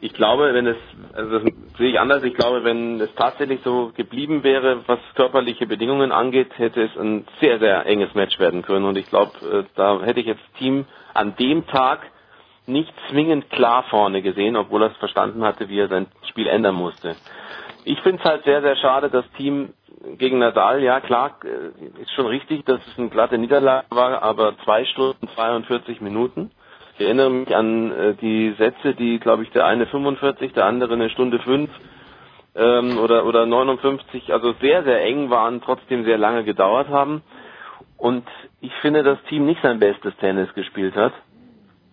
ich 0.01 0.13
glaube, 0.13 0.53
wenn 0.53 0.67
es, 0.67 0.77
also 1.15 1.39
das 1.39 1.53
sehe 1.79 1.91
ich 1.91 2.01
anders, 2.01 2.23
ich 2.23 2.35
glaube, 2.35 2.65
wenn 2.65 3.01
es 3.01 3.15
tatsächlich 3.15 3.61
so 3.65 3.93
geblieben 3.97 4.45
wäre, 4.45 4.87
was 4.87 4.99
körperliche 5.15 5.67
Bedingungen 5.67 6.13
angeht, 6.13 6.51
hätte 6.59 6.83
es 6.83 6.97
ein 6.99 7.25
sehr, 7.41 7.59
sehr 7.59 7.87
enges 7.87 8.15
Match 8.15 8.39
werden 8.39 8.63
können. 8.63 8.85
Und 8.85 8.99
ich 8.99 9.07
glaube, 9.07 9.33
äh, 9.41 9.65
da 9.75 10.01
hätte 10.03 10.21
ich 10.21 10.27
jetzt 10.27 10.43
Team 10.59 10.85
an 11.15 11.35
dem 11.37 11.67
Tag 11.67 12.01
nicht 12.67 12.93
zwingend 13.11 13.49
klar 13.51 13.85
vorne 13.85 14.23
gesehen, 14.23 14.57
obwohl 14.57 14.83
er 14.83 14.91
es 14.91 14.97
verstanden 14.99 15.45
hatte, 15.45 15.69
wie 15.69 15.79
er 15.79 15.89
sein 15.89 16.07
Spiel 16.29 16.47
ändern 16.47 16.75
musste. 16.75 17.17
Ich 17.89 18.01
finde 18.01 18.19
es 18.21 18.29
halt 18.29 18.43
sehr, 18.43 18.63
sehr 18.63 18.75
schade, 18.75 19.11
dass 19.11 19.25
Team 19.37 19.73
gegen 20.19 20.41
Nadal, 20.41 20.83
ja 20.83 20.99
klar, 20.99 21.39
äh, 21.45 22.03
ist 22.03 22.11
schon 22.17 22.27
richtig, 22.27 22.65
dass 22.65 22.81
es 22.85 22.99
eine 22.99 23.11
glatte 23.11 23.39
Niederlage 23.39 23.87
war, 23.91 24.23
aber 24.25 24.59
zwei 24.65 24.85
Stunden 24.87 25.29
42 25.37 26.01
Minuten. 26.01 26.51
Ich 26.99 27.05
erinnere 27.05 27.31
mich 27.31 27.55
an 27.55 27.93
äh, 27.93 28.15
die 28.15 28.57
Sätze, 28.59 28.95
die, 28.95 29.21
glaube 29.21 29.45
ich, 29.45 29.51
der 29.51 29.67
eine 29.67 29.87
45, 29.87 30.53
der 30.53 30.65
andere 30.65 30.95
eine 30.95 31.11
Stunde 31.11 31.39
5 31.39 31.71
ähm, 32.57 32.99
oder, 32.99 33.25
oder 33.25 33.47
59, 33.47 34.33
also 34.33 34.53
sehr, 34.61 34.83
sehr 34.83 35.05
eng 35.05 35.31
waren, 35.31 35.61
trotzdem 35.63 36.05
sehr 36.05 36.19
lange 36.19 36.43
gedauert 36.43 36.89
haben. 36.89 37.23
Und 37.97 38.27
ich 38.61 38.75
finde, 38.83 39.05
das 39.05 39.23
Team 39.29 39.47
nicht 39.47 39.63
sein 39.63 39.79
bestes 39.79 40.17
Tennis 40.17 40.53
gespielt 40.55 40.97
hat. 40.97 41.13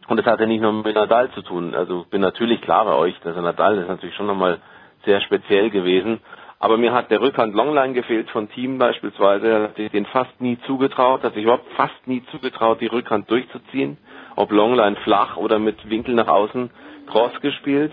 Und 0.08 0.18
das 0.18 0.26
hatte 0.26 0.48
nicht 0.48 0.62
nur 0.62 0.74
mit 0.74 0.96
Nadal 0.96 1.30
zu 1.34 1.44
tun. 1.44 1.76
Also 1.76 2.08
bin 2.10 2.22
natürlich 2.22 2.62
klar 2.62 2.84
bei 2.86 2.96
euch, 2.96 3.14
dass 3.24 3.36
Nadal 3.36 3.78
ist 3.78 3.88
natürlich 3.88 4.16
schon 4.16 4.26
nochmal 4.26 4.60
sehr 5.06 5.22
speziell 5.22 5.70
gewesen. 5.70 6.20
Aber 6.60 6.78
mir 6.78 6.94
hat 6.94 7.12
der 7.12 7.20
Rückhand 7.20 7.54
Longline 7.56 7.94
gefehlt 7.94 8.30
von 8.30 8.50
Team 8.50 8.78
beispielsweise. 8.78 9.48
Er 9.48 9.64
hat 9.64 9.76
sich 9.76 9.92
den 9.92 10.06
fast 10.06 10.40
nie 10.40 10.58
zugetraut, 10.66 11.24
hat 11.24 11.34
sich 11.34 11.44
überhaupt 11.44 11.70
fast 11.76 12.08
nie 12.08 12.24
zugetraut, 12.32 12.80
die 12.80 12.88
Rückhand 12.88 13.30
durchzuziehen 13.30 13.98
ob 14.36 14.52
Longline 14.52 14.96
flach 14.98 15.38
oder 15.38 15.60
mit 15.60 15.90
Winkel 15.90 16.16
nach 16.16 16.28
außen 16.28 16.70
cross 17.08 17.40
gespielt. 17.42 17.92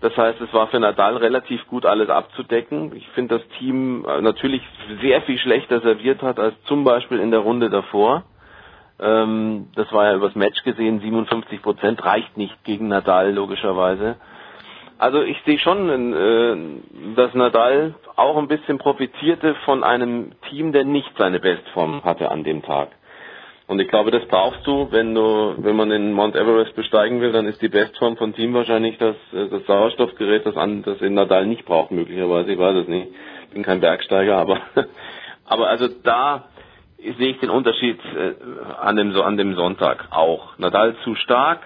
Das 0.00 0.16
heißt, 0.16 0.40
es 0.40 0.52
war 0.52 0.68
für 0.68 0.78
Nadal 0.78 1.16
relativ 1.16 1.66
gut 1.66 1.84
alles 1.84 2.08
abzudecken. 2.08 2.94
Ich 2.94 3.08
finde, 3.08 3.38
das 3.38 3.48
Team 3.58 4.04
äh, 4.08 4.20
natürlich 4.20 4.62
sehr 5.02 5.22
viel 5.22 5.38
schlechter 5.38 5.80
serviert 5.80 6.22
hat 6.22 6.38
als 6.38 6.54
zum 6.64 6.84
Beispiel 6.84 7.18
in 7.18 7.32
der 7.32 7.40
Runde 7.40 7.68
davor. 7.68 8.22
Ähm, 9.00 9.70
das 9.74 9.90
war 9.92 10.04
ja 10.04 10.14
übers 10.14 10.36
Match 10.36 10.62
gesehen, 10.62 11.00
57 11.00 11.62
Prozent 11.62 12.04
reicht 12.04 12.36
nicht 12.36 12.62
gegen 12.64 12.88
Nadal 12.88 13.32
logischerweise. 13.32 14.16
Also 14.98 15.22
ich 15.22 15.40
sehe 15.46 15.58
schon, 15.60 16.12
äh, 16.12 17.14
dass 17.14 17.32
Nadal 17.34 17.94
auch 18.16 18.36
ein 18.36 18.48
bisschen 18.48 18.78
profitierte 18.78 19.54
von 19.64 19.84
einem 19.84 20.32
Team, 20.50 20.72
der 20.72 20.84
nicht 20.84 21.10
seine 21.16 21.38
Bestform 21.38 22.02
hatte 22.04 22.30
an 22.30 22.42
dem 22.42 22.62
Tag. 22.62 22.88
Und 23.68 23.80
ich 23.80 23.88
glaube, 23.88 24.10
das 24.10 24.26
brauchst 24.26 24.66
du, 24.66 24.88
wenn 24.90 25.14
du, 25.14 25.54
wenn 25.58 25.76
man 25.76 25.90
den 25.90 26.12
Mount 26.12 26.34
Everest 26.34 26.74
besteigen 26.74 27.20
will, 27.20 27.32
dann 27.32 27.46
ist 27.46 27.62
die 27.62 27.68
Bestform 27.68 28.16
von 28.16 28.34
Team 28.34 28.54
wahrscheinlich 28.54 28.98
das, 28.98 29.14
äh, 29.32 29.48
das 29.48 29.64
Sauerstoffgerät, 29.66 30.44
das 30.44 30.56
an, 30.56 30.82
das 30.82 31.00
in 31.00 31.14
Nadal 31.14 31.46
nicht 31.46 31.64
braucht, 31.64 31.92
möglicherweise. 31.92 32.50
Ich 32.50 32.58
weiß 32.58 32.76
es 32.76 32.88
nicht. 32.88 33.08
Ich 33.44 33.54
bin 33.54 33.62
kein 33.62 33.80
Bergsteiger, 33.80 34.36
aber, 34.36 34.60
aber 35.44 35.68
also 35.68 35.86
da 36.02 36.48
sehe 36.98 37.30
ich 37.30 37.38
den 37.38 37.50
Unterschied 37.50 38.00
äh, 38.16 38.34
an 38.80 38.96
dem, 38.96 39.14
an 39.14 39.36
dem 39.36 39.54
Sonntag 39.54 40.08
auch. 40.10 40.58
Nadal 40.58 40.96
zu 41.04 41.14
stark 41.14 41.60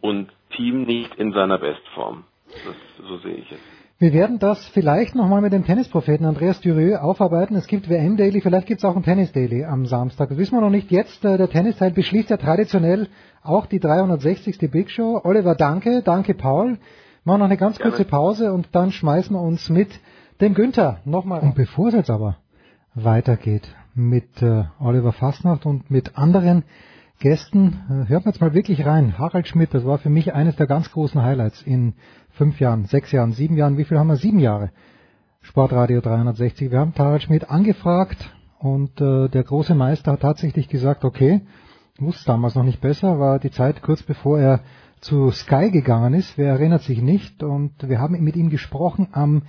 und 0.00 0.28
Team 0.54 0.84
nicht 0.84 1.16
in 1.16 1.32
seiner 1.32 1.58
Bestform. 1.58 2.24
Das, 2.64 3.06
so 3.06 3.18
sehe 3.18 3.34
ich 3.34 3.50
es. 3.52 3.58
Wir 3.98 4.12
werden 4.12 4.38
das 4.38 4.62
vielleicht 4.68 5.14
nochmal 5.14 5.40
mit 5.40 5.54
dem 5.54 5.64
Tennispropheten 5.64 6.26
Andreas 6.26 6.60
Dürieu 6.60 6.96
aufarbeiten. 6.96 7.56
Es 7.56 7.66
gibt 7.66 7.88
WM 7.88 8.18
Daily, 8.18 8.42
vielleicht 8.42 8.66
gibt 8.66 8.80
es 8.80 8.84
auch 8.84 8.94
ein 8.94 9.02
Tennis 9.02 9.32
Daily 9.32 9.64
am 9.64 9.86
Samstag. 9.86 10.28
Das 10.28 10.36
wissen 10.36 10.54
wir 10.54 10.60
noch 10.60 10.70
nicht. 10.70 10.90
Jetzt, 10.90 11.24
äh, 11.24 11.38
der 11.38 11.48
Tennisteil 11.48 11.92
beschließt 11.92 12.28
ja 12.28 12.36
traditionell 12.36 13.08
auch 13.42 13.64
die 13.64 13.80
360. 13.80 14.58
Big 14.70 14.90
Show. 14.90 15.20
Oliver, 15.24 15.54
danke. 15.54 16.02
Danke, 16.02 16.34
Paul. 16.34 16.72
Wir 16.72 16.78
machen 17.24 17.38
noch 17.38 17.46
eine 17.46 17.56
ganz 17.56 17.78
kurze 17.78 18.04
Pause 18.04 18.52
und 18.52 18.68
dann 18.72 18.92
schmeißen 18.92 19.34
wir 19.34 19.40
uns 19.40 19.70
mit 19.70 19.88
dem 20.42 20.52
Günther 20.52 21.00
nochmal. 21.06 21.40
Und 21.40 21.54
bevor 21.54 21.88
es 21.88 21.94
jetzt 21.94 22.10
aber 22.10 22.36
weitergeht 22.94 23.66
mit 23.94 24.42
äh, 24.42 24.64
Oliver 24.78 25.12
Fassnacht 25.12 25.64
und 25.64 25.90
mit 25.90 26.18
anderen 26.18 26.64
Gästen, 27.18 27.80
äh, 27.88 28.08
hört 28.10 28.26
man 28.26 28.34
jetzt 28.34 28.40
mal 28.42 28.52
wirklich 28.52 28.84
rein. 28.84 29.18
Harald 29.18 29.48
Schmidt, 29.48 29.72
das 29.72 29.86
war 29.86 29.96
für 29.96 30.10
mich 30.10 30.34
eines 30.34 30.56
der 30.56 30.66
ganz 30.66 30.92
großen 30.92 31.22
Highlights 31.22 31.62
in 31.62 31.94
fünf 32.36 32.60
Jahren, 32.60 32.84
sechs 32.84 33.12
Jahren, 33.12 33.32
sieben 33.32 33.56
Jahren, 33.56 33.78
wie 33.78 33.84
viel 33.84 33.98
haben 33.98 34.08
wir? 34.08 34.16
Sieben 34.16 34.38
Jahre. 34.38 34.70
Sportradio 35.40 36.00
360. 36.02 36.70
Wir 36.70 36.80
haben 36.80 36.92
Harald 36.96 37.22
Schmidt 37.22 37.50
angefragt 37.50 38.30
und 38.58 39.00
äh, 39.00 39.28
der 39.28 39.42
große 39.42 39.74
Meister 39.74 40.12
hat 40.12 40.20
tatsächlich 40.20 40.68
gesagt, 40.68 41.04
okay, 41.04 41.40
wusste 41.98 42.26
damals 42.26 42.54
noch 42.54 42.62
nicht 42.62 42.82
besser, 42.82 43.18
war 43.18 43.38
die 43.38 43.50
Zeit 43.50 43.80
kurz 43.80 44.02
bevor 44.02 44.38
er 44.38 44.60
zu 45.00 45.30
Sky 45.30 45.70
gegangen 45.70 46.12
ist. 46.12 46.36
Wer 46.36 46.50
erinnert 46.50 46.82
sich 46.82 47.00
nicht? 47.00 47.42
Und 47.42 47.72
wir 47.88 48.00
haben 48.00 48.22
mit 48.22 48.36
ihm 48.36 48.50
gesprochen 48.50 49.08
am 49.12 49.42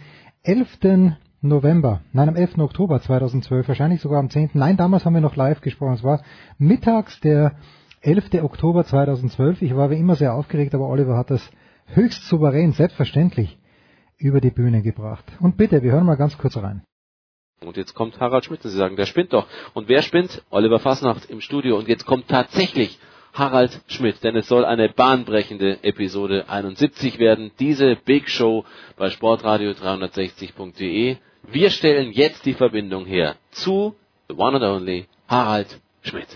11. 0.43 1.15
November, 1.41 2.01
nein, 2.13 2.29
am 2.29 2.35
11. 2.35 2.57
Oktober 2.59 3.01
2012, 3.01 3.67
wahrscheinlich 3.67 3.99
sogar 3.99 4.19
am 4.19 4.29
10. 4.29 4.51
Nein, 4.53 4.77
damals 4.77 5.05
haben 5.05 5.13
wir 5.13 5.21
noch 5.21 5.35
live 5.35 5.59
gesprochen. 5.59 5.93
Es 5.93 6.03
war 6.03 6.21
mittags 6.57 7.19
der 7.19 7.53
11. 8.01 8.43
Oktober 8.43 8.85
2012. 8.85 9.61
Ich 9.61 9.75
war 9.75 9.89
wie 9.89 9.99
immer 9.99 10.15
sehr 10.15 10.33
aufgeregt, 10.33 10.73
aber 10.73 10.87
Oliver 10.87 11.17
hat 11.17 11.31
das 11.31 11.51
höchst 11.87 12.27
souverän, 12.27 12.73
selbstverständlich 12.73 13.57
über 14.17 14.41
die 14.41 14.51
Bühne 14.51 14.81
gebracht. 14.81 15.25
Und 15.39 15.57
bitte, 15.57 15.83
wir 15.83 15.91
hören 15.91 16.05
mal 16.05 16.15
ganz 16.15 16.37
kurz 16.37 16.57
rein. 16.57 16.83
Und 17.65 17.77
jetzt 17.77 17.95
kommt 17.95 18.19
Harald 18.19 18.45
Schmidt 18.45 18.63
und 18.63 18.69
Sie 18.71 18.77
sagen, 18.77 18.95
der 18.95 19.07
spinnt 19.07 19.33
doch. 19.33 19.47
Und 19.73 19.89
wer 19.89 20.03
spinnt? 20.03 20.43
Oliver 20.51 20.79
Fasnacht 20.79 21.27
im 21.29 21.41
Studio. 21.41 21.77
Und 21.77 21.87
jetzt 21.87 22.05
kommt 22.05 22.27
tatsächlich 22.27 22.99
Harald 23.33 23.81
Schmidt, 23.87 24.23
denn 24.23 24.35
es 24.35 24.47
soll 24.47 24.63
eine 24.65 24.89
bahnbrechende 24.89 25.83
Episode 25.83 26.49
71 26.49 27.17
werden. 27.19 27.51
Diese 27.59 27.95
Big 27.95 28.29
Show 28.29 28.65
bei 28.95 29.07
sportradio360.de. 29.07 31.17
Wir 31.49 31.69
stellen 31.69 32.11
jetzt 32.11 32.45
die 32.45 32.53
Verbindung 32.53 33.05
her 33.05 33.37
zu 33.51 33.95
the 34.27 34.35
one 34.35 34.55
and 34.55 34.63
only 34.63 35.07
Harald 35.27 35.79
Schmidt. 36.01 36.27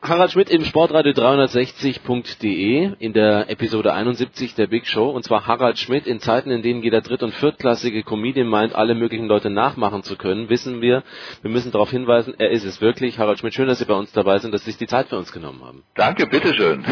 Harald 0.00 0.30
Schmidt 0.30 0.48
im 0.48 0.64
Sportradio 0.64 1.12
360.de 1.12 2.92
in 3.00 3.12
der 3.12 3.50
Episode 3.50 3.92
71 3.92 4.54
der 4.54 4.68
Big 4.68 4.86
Show. 4.86 5.10
Und 5.10 5.24
zwar 5.24 5.46
Harald 5.48 5.76
Schmidt 5.78 6.06
in 6.06 6.20
Zeiten, 6.20 6.52
in 6.52 6.62
denen 6.62 6.82
jeder 6.82 7.00
dritt- 7.00 7.24
und 7.24 7.34
viertklassige 7.34 8.04
Comedian 8.04 8.46
meint, 8.46 8.76
alle 8.76 8.94
möglichen 8.94 9.26
Leute 9.26 9.50
nachmachen 9.50 10.04
zu 10.04 10.16
können, 10.16 10.48
wissen 10.50 10.80
wir, 10.80 11.02
wir 11.42 11.50
müssen 11.50 11.72
darauf 11.72 11.90
hinweisen, 11.90 12.34
er 12.38 12.50
ist 12.50 12.64
es 12.64 12.80
wirklich. 12.80 13.18
Harald 13.18 13.40
Schmidt, 13.40 13.54
schön, 13.54 13.66
dass 13.66 13.80
Sie 13.80 13.86
bei 13.86 13.94
uns 13.94 14.12
dabei 14.12 14.38
sind, 14.38 14.54
dass 14.54 14.64
Sie 14.64 14.70
sich 14.70 14.78
die 14.78 14.86
Zeit 14.86 15.08
für 15.08 15.18
uns 15.18 15.32
genommen 15.32 15.64
haben. 15.64 15.82
Danke, 15.94 16.26
bitteschön. 16.28 16.84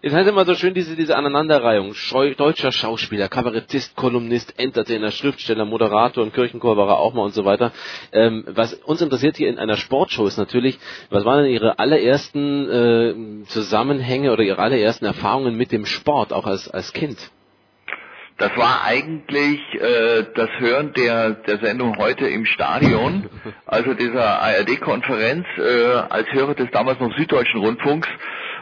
Es 0.00 0.12
heißt 0.12 0.28
immer 0.28 0.44
so 0.44 0.54
schön, 0.54 0.74
diese, 0.74 0.94
diese 0.94 1.16
Aneinanderreihung. 1.16 1.92
Scheu, 1.94 2.32
deutscher 2.34 2.70
Schauspieler, 2.70 3.28
Kabarettist, 3.28 3.96
Kolumnist, 3.96 4.56
Entertainer, 4.56 5.10
Schriftsteller, 5.10 5.64
Moderator 5.64 6.22
und 6.22 6.32
Kirchenchor 6.32 6.76
war 6.76 6.88
er 6.88 6.98
auch 6.98 7.14
mal 7.14 7.22
und 7.22 7.34
so 7.34 7.44
weiter. 7.44 7.72
Ähm, 8.12 8.44
was 8.46 8.74
uns 8.74 9.02
interessiert 9.02 9.36
hier 9.36 9.48
in 9.48 9.58
einer 9.58 9.76
Sportshow 9.76 10.26
ist 10.26 10.36
natürlich, 10.36 10.78
was 11.10 11.24
waren 11.24 11.42
denn 11.42 11.52
Ihre 11.52 11.80
allerersten 11.80 13.42
äh, 13.42 13.44
Zusammenhänge 13.46 14.32
oder 14.32 14.44
Ihre 14.44 14.60
allerersten 14.60 15.04
Erfahrungen 15.04 15.56
mit 15.56 15.72
dem 15.72 15.84
Sport, 15.84 16.32
auch 16.32 16.46
als, 16.46 16.70
als 16.70 16.92
Kind? 16.92 17.18
Das 18.36 18.56
war 18.56 18.84
eigentlich 18.84 19.58
äh, 19.74 20.26
das 20.32 20.48
Hören 20.58 20.92
der, 20.92 21.30
der 21.30 21.58
Sendung 21.58 21.98
heute 21.98 22.28
im 22.28 22.44
Stadion, 22.44 23.28
also 23.66 23.94
dieser 23.94 24.40
ARD-Konferenz, 24.40 25.44
äh, 25.58 25.94
als 26.08 26.28
Hörer 26.32 26.54
des 26.54 26.70
damals 26.70 27.00
noch 27.00 27.12
Süddeutschen 27.16 27.58
Rundfunks. 27.60 28.06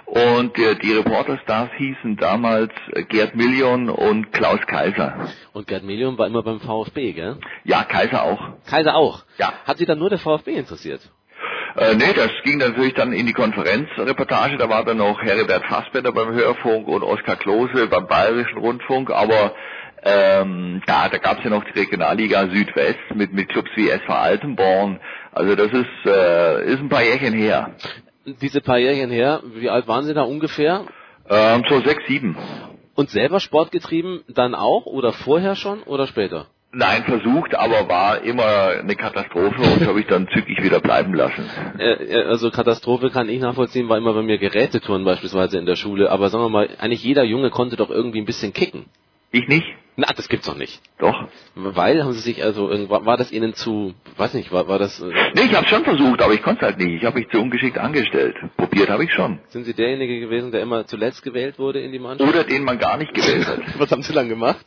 Und 0.06 0.56
äh, 0.56 0.76
die 0.76 0.92
Reporterstars 0.92 1.70
hießen 1.76 2.16
damals 2.16 2.72
äh, 2.92 3.02
Gerd 3.02 3.34
Million 3.34 3.90
und 3.90 4.32
Klaus 4.32 4.60
Kaiser. 4.66 5.28
Und 5.52 5.66
Gerd 5.66 5.82
Million 5.82 6.16
war 6.16 6.28
immer 6.28 6.44
beim 6.44 6.60
VfB, 6.60 7.12
gell? 7.12 7.38
Ja, 7.64 7.82
Kaiser 7.82 8.22
auch. 8.22 8.40
Kaiser 8.68 8.94
auch? 8.94 9.24
Ja. 9.38 9.52
Hat 9.66 9.78
Sie 9.78 9.84
dann 9.84 9.98
nur 9.98 10.08
der 10.08 10.20
VfB 10.20 10.54
interessiert? 10.54 11.00
Äh, 11.76 11.96
nee, 11.96 12.12
das 12.14 12.30
ging 12.44 12.58
natürlich 12.58 12.94
dann 12.94 13.12
in 13.12 13.26
die 13.26 13.32
Konferenzreportage. 13.32 14.56
Da 14.56 14.68
war 14.68 14.84
dann 14.84 14.98
noch 14.98 15.20
Heribert 15.20 15.66
Fassbender 15.66 16.12
beim 16.12 16.32
Hörfunk 16.32 16.86
und 16.86 17.02
Oskar 17.02 17.36
Klose 17.36 17.88
beim 17.88 18.06
Bayerischen 18.06 18.58
Rundfunk. 18.58 19.10
Aber 19.10 19.54
ähm, 20.04 20.82
ja, 20.86 21.08
da 21.08 21.18
gab's 21.18 21.42
ja 21.42 21.50
noch 21.50 21.64
die 21.64 21.78
Regionalliga 21.78 22.48
Südwest 22.48 22.98
mit, 23.14 23.32
mit 23.32 23.48
Clubs 23.48 23.70
wie 23.74 23.90
SV 23.90 24.12
Altenborn. 24.12 25.00
Also 25.32 25.56
das 25.56 25.72
ist, 25.72 26.06
äh, 26.06 26.64
ist 26.66 26.78
ein 26.78 26.88
paar 26.88 27.02
Jährchen 27.02 27.34
her. 27.34 27.74
Diese 28.26 28.60
paar 28.60 28.78
Jährchen 28.78 29.10
her, 29.10 29.42
wie 29.54 29.70
alt 29.70 29.86
waren 29.86 30.04
Sie 30.04 30.14
da 30.14 30.22
ungefähr? 30.22 30.84
Ähm, 31.28 31.62
so 31.68 31.80
sechs, 31.80 32.04
sieben. 32.06 32.36
Und 32.94 33.10
selber 33.10 33.40
Sport 33.40 33.70
getrieben 33.70 34.24
dann 34.28 34.54
auch 34.54 34.86
oder 34.86 35.12
vorher 35.12 35.54
schon 35.54 35.82
oder 35.82 36.06
später? 36.06 36.46
Nein, 36.72 37.04
versucht, 37.04 37.54
aber 37.54 37.88
war 37.88 38.22
immer 38.22 38.80
eine 38.80 38.96
Katastrophe 38.96 39.62
und 39.62 39.86
habe 39.86 40.00
ich 40.00 40.06
dann 40.06 40.28
zügig 40.28 40.62
wieder 40.62 40.80
bleiben 40.80 41.14
lassen. 41.14 41.48
Äh, 41.78 42.22
also 42.24 42.50
Katastrophe 42.50 43.10
kann 43.10 43.28
ich 43.28 43.40
nachvollziehen, 43.40 43.88
war 43.88 43.96
immer 43.96 44.12
bei 44.12 44.22
mir 44.22 44.38
Gerätetouren 44.38 45.04
beispielsweise 45.04 45.58
in 45.58 45.66
der 45.66 45.76
Schule. 45.76 46.10
Aber 46.10 46.28
sagen 46.28 46.44
wir 46.44 46.50
mal, 46.50 46.68
eigentlich 46.78 47.04
jeder 47.04 47.22
Junge 47.22 47.50
konnte 47.50 47.76
doch 47.76 47.90
irgendwie 47.90 48.20
ein 48.20 48.26
bisschen 48.26 48.52
kicken. 48.52 48.86
Ich 49.30 49.46
nicht? 49.46 49.66
Na, 49.96 50.08
das 50.14 50.28
gibt's 50.28 50.46
doch 50.46 50.56
nicht. 50.56 50.80
Doch. 50.98 51.26
Weil 51.54 52.04
haben 52.04 52.12
Sie 52.12 52.20
sich 52.20 52.44
also 52.44 52.68
war 52.88 53.16
das 53.16 53.32
Ihnen 53.32 53.54
zu, 53.54 53.94
weiß 54.18 54.34
nicht, 54.34 54.52
war, 54.52 54.68
war 54.68 54.78
das? 54.78 55.00
Äh, 55.00 55.06
nee, 55.34 55.42
ich 55.44 55.54
habe 55.54 55.66
schon 55.68 55.84
versucht, 55.84 56.20
aber 56.20 56.34
ich 56.34 56.42
konnte 56.42 56.66
es 56.66 56.70
halt 56.70 56.78
nicht. 56.78 57.00
Ich 57.00 57.04
habe 57.04 57.18
mich 57.18 57.28
zu 57.30 57.38
ungeschickt 57.40 57.78
angestellt. 57.78 58.36
Probiert 58.58 58.90
habe 58.90 59.04
ich 59.04 59.12
schon. 59.12 59.38
Sind 59.48 59.64
Sie 59.64 59.72
derjenige 59.72 60.20
gewesen, 60.20 60.52
der 60.52 60.60
immer 60.60 60.86
zuletzt 60.86 61.22
gewählt 61.22 61.58
wurde 61.58 61.80
in 61.80 61.92
die 61.92 61.98
Mannschaft? 61.98 62.28
Oder 62.28 62.44
den 62.44 62.62
man 62.62 62.78
gar 62.78 62.98
nicht 62.98 63.14
gewählt 63.14 63.46
hat. 63.46 63.60
Was 63.78 63.90
haben 63.90 64.02
Sie 64.02 64.12
dann 64.12 64.28
gemacht? 64.28 64.64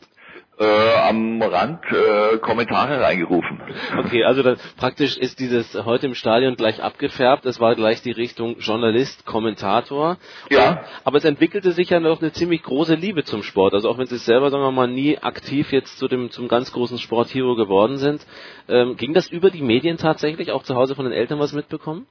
Äh, 0.60 0.94
am 1.08 1.40
Rand 1.40 1.80
äh, 1.90 2.36
Kommentare 2.36 3.00
reingerufen. 3.00 3.62
Okay, 3.98 4.24
also 4.24 4.42
dann, 4.42 4.58
praktisch 4.76 5.16
ist 5.16 5.40
dieses 5.40 5.72
heute 5.86 6.04
im 6.04 6.14
Stadion 6.14 6.54
gleich 6.54 6.82
abgefärbt. 6.82 7.46
Es 7.46 7.60
war 7.60 7.74
gleich 7.74 8.02
die 8.02 8.10
Richtung 8.10 8.58
Journalist, 8.58 9.24
Kommentator. 9.24 10.18
Ja. 10.50 10.70
Und, 10.72 10.78
aber 11.04 11.16
es 11.16 11.24
entwickelte 11.24 11.72
sich 11.72 11.88
ja 11.88 11.98
noch 11.98 12.20
eine 12.20 12.32
ziemlich 12.32 12.62
große 12.62 12.94
Liebe 12.94 13.24
zum 13.24 13.42
Sport. 13.42 13.72
Also 13.72 13.88
auch 13.88 13.96
wenn 13.96 14.06
Sie 14.06 14.18
selber, 14.18 14.50
sagen 14.50 14.62
wir 14.62 14.70
mal, 14.70 14.86
nie 14.86 15.16
aktiv 15.16 15.72
jetzt 15.72 15.98
zu 15.98 16.08
dem 16.08 16.30
zum 16.30 16.46
ganz 16.46 16.70
großen 16.72 16.98
Sporthero 16.98 17.56
geworden 17.56 17.96
sind, 17.96 18.26
ähm, 18.68 18.98
ging 18.98 19.14
das 19.14 19.28
über 19.28 19.50
die 19.50 19.62
Medien 19.62 19.96
tatsächlich 19.96 20.52
auch 20.52 20.64
zu 20.64 20.74
Hause 20.74 20.94
von 20.94 21.06
den 21.06 21.14
Eltern 21.14 21.38
was 21.38 21.54
mitbekommen? 21.54 22.06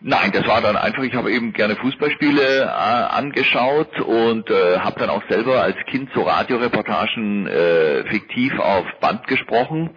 Nein, 0.00 0.30
das 0.32 0.46
war 0.46 0.60
dann 0.60 0.76
einfach, 0.76 1.02
ich 1.02 1.14
habe 1.14 1.32
eben 1.32 1.52
gerne 1.52 1.74
Fußballspiele 1.74 2.62
äh, 2.62 2.66
angeschaut 2.66 4.00
und 4.00 4.48
äh, 4.48 4.78
habe 4.78 5.00
dann 5.00 5.10
auch 5.10 5.22
selber 5.28 5.60
als 5.60 5.76
Kind 5.86 6.08
so 6.14 6.22
Radioreportagen 6.22 7.48
äh, 7.48 8.04
fiktiv 8.04 8.56
auf 8.60 8.86
Band 9.00 9.26
gesprochen. 9.26 9.90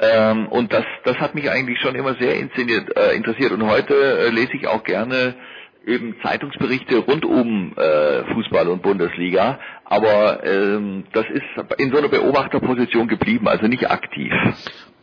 Ähm, 0.00 0.48
und 0.48 0.72
das, 0.72 0.84
das 1.04 1.18
hat 1.18 1.36
mich 1.36 1.48
eigentlich 1.48 1.78
schon 1.80 1.94
immer 1.94 2.14
sehr 2.14 2.34
inszeniert, 2.34 2.96
äh, 2.96 3.14
interessiert. 3.14 3.52
Und 3.52 3.64
heute 3.64 3.94
äh, 3.94 4.30
lese 4.30 4.56
ich 4.56 4.66
auch 4.66 4.82
gerne 4.82 5.34
eben 5.86 6.16
Zeitungsberichte 6.22 6.98
rund 6.98 7.24
um 7.24 7.74
äh, 7.76 8.24
Fußball 8.34 8.68
und 8.68 8.82
Bundesliga, 8.82 9.60
aber 9.84 10.42
ähm, 10.44 11.04
das 11.12 11.26
ist 11.26 11.44
in 11.78 11.92
so 11.92 11.98
einer 11.98 12.08
Beobachterposition 12.08 13.06
geblieben, 13.06 13.46
also 13.48 13.66
nicht 13.66 13.90
aktiv. 13.90 14.32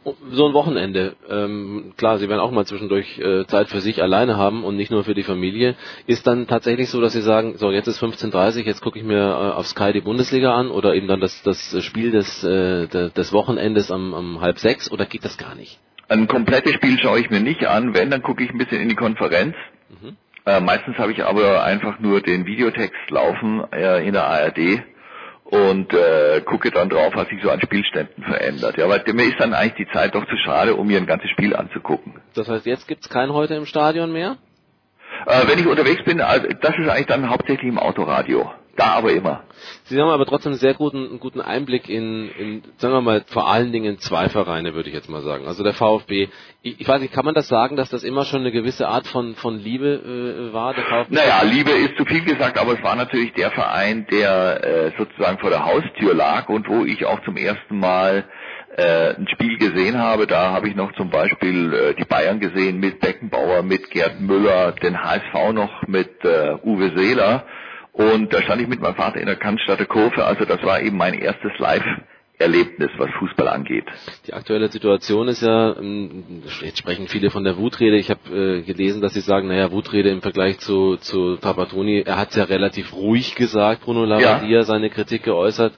So 0.03 0.47
ein 0.47 0.53
Wochenende, 0.53 1.15
ähm, 1.30 1.93
klar, 1.95 2.17
Sie 2.17 2.27
werden 2.27 2.39
auch 2.39 2.49
mal 2.49 2.65
zwischendurch 2.65 3.19
äh, 3.19 3.45
Zeit 3.45 3.69
für 3.69 3.81
sich 3.81 4.01
alleine 4.01 4.35
haben 4.35 4.63
und 4.63 4.75
nicht 4.75 4.89
nur 4.89 5.03
für 5.03 5.13
die 5.13 5.21
Familie. 5.21 5.75
Ist 6.07 6.25
dann 6.25 6.47
tatsächlich 6.47 6.89
so, 6.89 6.99
dass 7.01 7.13
Sie 7.13 7.21
sagen, 7.21 7.57
so 7.57 7.69
jetzt 7.69 7.88
ist 7.88 8.01
15.30 8.01 8.63
jetzt 8.63 8.81
gucke 8.81 8.97
ich 8.97 9.05
mir 9.05 9.19
äh, 9.19 9.55
auf 9.55 9.67
Sky 9.67 9.93
die 9.93 10.01
Bundesliga 10.01 10.55
an 10.55 10.71
oder 10.71 10.95
eben 10.95 11.07
dann 11.07 11.19
das, 11.19 11.43
das 11.43 11.83
Spiel 11.83 12.09
des, 12.09 12.43
äh, 12.43 12.88
des 12.88 13.31
Wochenendes 13.31 13.91
am, 13.91 14.15
am 14.15 14.41
halb 14.41 14.57
sechs 14.57 14.91
oder 14.91 15.05
geht 15.05 15.23
das 15.23 15.38
gar 15.38 15.53
nicht? 15.53 15.80
Ein 16.09 16.27
komplettes 16.27 16.73
Spiel 16.73 16.97
schaue 16.99 17.19
ich 17.19 17.30
mir 17.30 17.39
nicht 17.39 17.63
an, 17.67 17.93
wenn, 17.93 18.09
dann 18.09 18.23
gucke 18.23 18.43
ich 18.43 18.49
ein 18.49 18.57
bisschen 18.57 18.81
in 18.81 18.89
die 18.89 18.95
Konferenz. 18.95 19.55
Mhm. 19.89 20.17
Äh, 20.47 20.61
meistens 20.61 20.97
habe 20.97 21.11
ich 21.11 21.23
aber 21.23 21.63
einfach 21.63 21.99
nur 21.99 22.21
den 22.21 22.47
Videotext 22.47 23.09
laufen 23.09 23.63
äh, 23.71 24.05
in 24.05 24.13
der 24.13 24.25
ARD 24.25 24.81
und 25.51 25.93
äh, 25.93 26.41
gucke 26.41 26.71
dann 26.71 26.89
drauf, 26.89 27.13
was 27.13 27.27
sich 27.27 27.41
so 27.43 27.51
an 27.51 27.61
Spielständen 27.61 28.23
verändert. 28.23 28.77
Ja, 28.77 28.88
weil 28.88 29.03
mir 29.13 29.25
ist 29.25 29.39
dann 29.39 29.53
eigentlich 29.53 29.85
die 29.88 29.93
Zeit 29.93 30.15
doch 30.15 30.25
zu 30.25 30.38
schade, 30.38 30.75
um 30.75 30.88
mir 30.88 30.97
ein 30.97 31.05
ganzes 31.05 31.30
Spiel 31.30 31.55
anzugucken. 31.55 32.21
Das 32.33 32.47
heißt, 32.47 32.65
jetzt 32.65 32.88
gibt's 32.88 33.09
kein 33.09 33.33
heute 33.33 33.55
im 33.55 33.65
Stadion 33.65 34.13
mehr? 34.13 34.38
Äh, 35.25 35.47
wenn 35.47 35.59
ich 35.59 35.67
unterwegs 35.67 36.03
bin, 36.05 36.21
also 36.21 36.47
das 36.61 36.77
ist 36.77 36.89
eigentlich 36.89 37.07
dann 37.07 37.30
hauptsächlich 37.30 37.67
im 37.69 37.77
Autoradio. 37.77 38.49
Da 38.77 38.93
aber 38.93 39.11
immer. 39.11 39.43
Sie 39.83 40.00
haben 40.00 40.09
aber 40.09 40.25
trotzdem 40.25 40.53
einen 40.53 40.59
sehr 40.59 40.74
guten, 40.74 41.06
einen 41.06 41.19
guten 41.19 41.41
Einblick 41.41 41.90
in, 41.90 42.30
in, 42.30 42.64
sagen 42.77 42.93
wir 42.93 43.01
mal, 43.01 43.24
vor 43.27 43.50
allen 43.50 43.72
Dingen 43.72 44.00
zwei 44.00 44.30
Vereine, 44.30 44.74
würde 44.74 44.90
ich 44.90 44.95
jetzt 44.95 45.09
mal 45.09 45.22
sagen. 45.22 45.45
Also 45.45 45.64
der 45.64 45.74
VfB. 45.74 46.30
Ich, 46.61 46.80
ich 46.80 46.88
weiß 46.88 47.01
nicht, 47.01 47.14
kann 47.14 47.25
man 47.25 47.33
das 47.33 47.48
sagen, 47.48 47.75
dass 47.75 47.90
das 47.90 48.03
immer 48.03 48.24
schon 48.24 48.41
eine 48.41 48.51
gewisse 48.51 48.88
Art 48.88 49.08
von, 49.08 49.35
von 49.35 49.59
Liebe 49.59 50.50
äh, 50.50 50.53
war, 50.53 50.74
der 50.74 50.85
VfB? 50.85 51.16
Naja, 51.16 51.41
Liebe 51.43 51.72
ist 51.72 51.98
zu 51.98 52.06
viel 52.06 52.24
gesagt, 52.24 52.58
aber 52.58 52.74
es 52.74 52.83
war 52.83 52.95
natürlich 52.95 53.33
der 53.33 53.51
Verein, 53.51 54.08
der 54.09 54.64
äh, 54.64 54.91
sozusagen 54.98 55.40
vor 55.40 55.50
der 55.50 55.66
Haustür 55.66 56.14
lag 56.14 56.48
und 56.48 56.69
wo 56.69 56.85
ich 56.85 57.06
auch 57.06 57.22
zum 57.24 57.35
ersten 57.35 57.77
Mal 57.77 58.25
äh, 58.77 59.16
ein 59.16 59.27
Spiel 59.27 59.58
gesehen 59.58 59.98
habe. 59.98 60.27
Da 60.27 60.51
habe 60.51 60.69
ich 60.69 60.75
noch 60.75 60.93
zum 60.93 61.09
Beispiel 61.09 61.74
äh, 61.74 61.93
die 61.95 62.06
Bayern 62.06 62.40
gesehen 62.40 62.80
mit 62.80 63.00
Beckenbauer, 63.01 63.64
mit 63.64 63.90
Gerd 63.91 64.22
Müller, 64.22 64.72
den 64.72 65.01
HSV 65.03 65.51
noch 65.53 65.88
mit 65.88 66.24
äh, 66.24 66.56
Uwe 66.64 66.91
Seeler. 66.95 67.45
Und 67.94 68.34
da 68.34 68.42
stand 68.42 68.61
ich 68.61 68.68
mit 68.68 68.80
meinem 68.80 68.95
Vater 68.95 69.20
in 69.20 69.26
der 69.26 69.36
Cannstatter 69.36 69.86
Kurve. 69.86 70.24
Also 70.26 70.45
das 70.45 70.64
war 70.64 70.82
eben 70.82 70.95
mein 70.95 71.14
erstes 71.14 71.52
Live-Erlebnis, 71.58 72.90
was 72.98 73.10
Fußball 73.20 73.50
angeht. 73.50 73.84
Die 74.28 74.34
aktuelle 74.34 74.70
Situation 74.70 75.28
ist 75.28 75.42
ja, 75.42 75.76
ähm, 75.78 76.44
jetzt 76.61 76.78
sprechen 76.78 77.10
viele 77.10 77.32
von 77.32 77.44
der 77.44 77.58
Wutrede. 77.58 77.98
Ich 77.98 78.10
habe 78.10 78.30
äh, 78.34 78.61
gelesen, 78.61 79.02
dass 79.02 79.14
sie 79.14 79.20
sagen, 79.20 79.50
naja, 79.50 79.72
Wutrede 79.72 80.10
im 80.10 80.22
Vergleich 80.22 80.60
zu, 80.60 80.95
zu 80.98 81.36
Trapattoni, 81.36 82.03
er 82.06 82.18
hat 82.18 82.30
es 82.30 82.38
ja 82.38 82.45
relativ 82.45 82.94
ruhig 82.94 83.36
gesagt, 83.36 83.82
Bruno 83.82 84.06
Labbadia, 84.06 84.60
ja. 84.60 84.64
seine 84.64 84.90
Kritik 84.90 85.24
geäußert. 85.24 85.74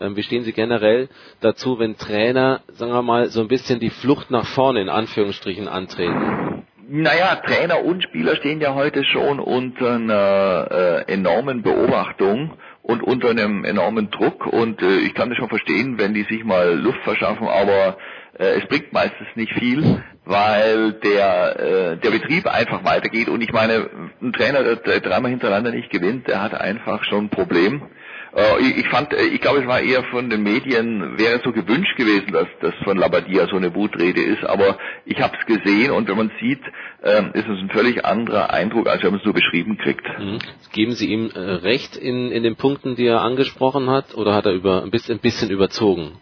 Ähm, 0.00 0.14
wie 0.14 0.22
stehen 0.22 0.44
Sie 0.44 0.52
generell 0.52 1.08
dazu, 1.40 1.80
wenn 1.80 1.96
Trainer, 1.96 2.60
sagen 2.68 2.92
wir 2.92 3.02
mal, 3.02 3.28
so 3.30 3.40
ein 3.40 3.48
bisschen 3.48 3.80
die 3.80 3.90
Flucht 3.90 4.30
nach 4.30 4.46
vorne 4.46 4.80
in 4.82 4.88
Anführungsstrichen 4.88 5.66
antreten? 5.66 6.55
Naja, 6.88 7.36
Trainer 7.44 7.84
und 7.84 8.04
Spieler 8.04 8.36
stehen 8.36 8.60
ja 8.60 8.74
heute 8.74 9.02
schon 9.04 9.40
unter 9.40 9.94
einer 9.94 10.68
äh, 11.08 11.12
enormen 11.12 11.62
Beobachtung 11.62 12.52
und 12.82 13.02
unter 13.02 13.30
einem 13.30 13.64
enormen 13.64 14.10
Druck. 14.12 14.46
Und 14.46 14.80
äh, 14.82 14.98
ich 14.98 15.12
kann 15.14 15.28
das 15.28 15.36
schon 15.38 15.48
verstehen, 15.48 15.98
wenn 15.98 16.14
die 16.14 16.22
sich 16.22 16.44
mal 16.44 16.78
Luft 16.78 17.00
verschaffen, 17.02 17.48
aber 17.48 17.96
äh, 18.38 18.60
es 18.60 18.68
bringt 18.68 18.92
meistens 18.92 19.26
nicht 19.34 19.52
viel, 19.54 20.00
weil 20.26 20.92
der 20.92 21.58
äh, 21.58 21.96
der 21.96 22.10
Betrieb 22.10 22.46
einfach 22.46 22.84
weitergeht. 22.84 23.28
Und 23.28 23.40
ich 23.40 23.52
meine, 23.52 23.90
ein 24.22 24.32
Trainer, 24.32 24.62
der, 24.62 25.00
dreimal 25.00 25.32
hintereinander 25.32 25.72
nicht 25.72 25.90
gewinnt, 25.90 26.28
der 26.28 26.40
hat 26.40 26.54
einfach 26.54 27.02
schon 27.02 27.24
ein 27.24 27.30
Problem. 27.30 27.82
Äh, 28.36 28.60
ich, 28.60 28.88
fand, 28.88 29.14
ich 29.14 29.40
glaube, 29.40 29.60
es 29.60 29.66
war 29.66 29.80
eher 29.80 30.04
von 30.04 30.28
den 30.28 30.42
Medien, 30.42 31.18
wäre 31.18 31.40
so 31.42 31.52
gewünscht 31.52 31.96
gewesen, 31.96 32.32
dass 32.32 32.46
das 32.60 32.74
von 32.84 32.98
Labadia 32.98 33.46
so 33.48 33.56
eine 33.56 33.74
Wutrede 33.74 34.20
ist, 34.20 34.44
aber 34.44 34.76
ich 35.06 35.20
habe 35.22 35.34
es 35.40 35.46
gesehen 35.46 35.90
und 35.90 36.06
wenn 36.06 36.18
man 36.18 36.30
sieht, 36.38 36.60
ähm, 37.02 37.30
ist 37.32 37.48
es 37.48 37.58
ein 37.58 37.70
völlig 37.70 38.04
anderer 38.04 38.52
Eindruck, 38.52 38.88
als 38.88 39.02
wenn 39.02 39.12
man 39.12 39.20
es 39.20 39.24
nur 39.24 39.32
beschrieben 39.32 39.78
kriegt. 39.78 40.06
Mhm. 40.18 40.38
Geben 40.72 40.92
Sie 40.92 41.06
ihm 41.06 41.30
äh, 41.34 41.38
recht 41.38 41.96
in, 41.96 42.30
in 42.30 42.42
den 42.42 42.56
Punkten, 42.56 42.94
die 42.94 43.06
er 43.06 43.22
angesprochen 43.22 43.88
hat, 43.88 44.14
oder 44.14 44.34
hat 44.34 44.44
er 44.44 44.52
über 44.52 44.82
ein 44.82 44.90
bisschen, 44.90 45.16
ein 45.16 45.20
bisschen 45.20 45.50
überzogen? 45.50 46.18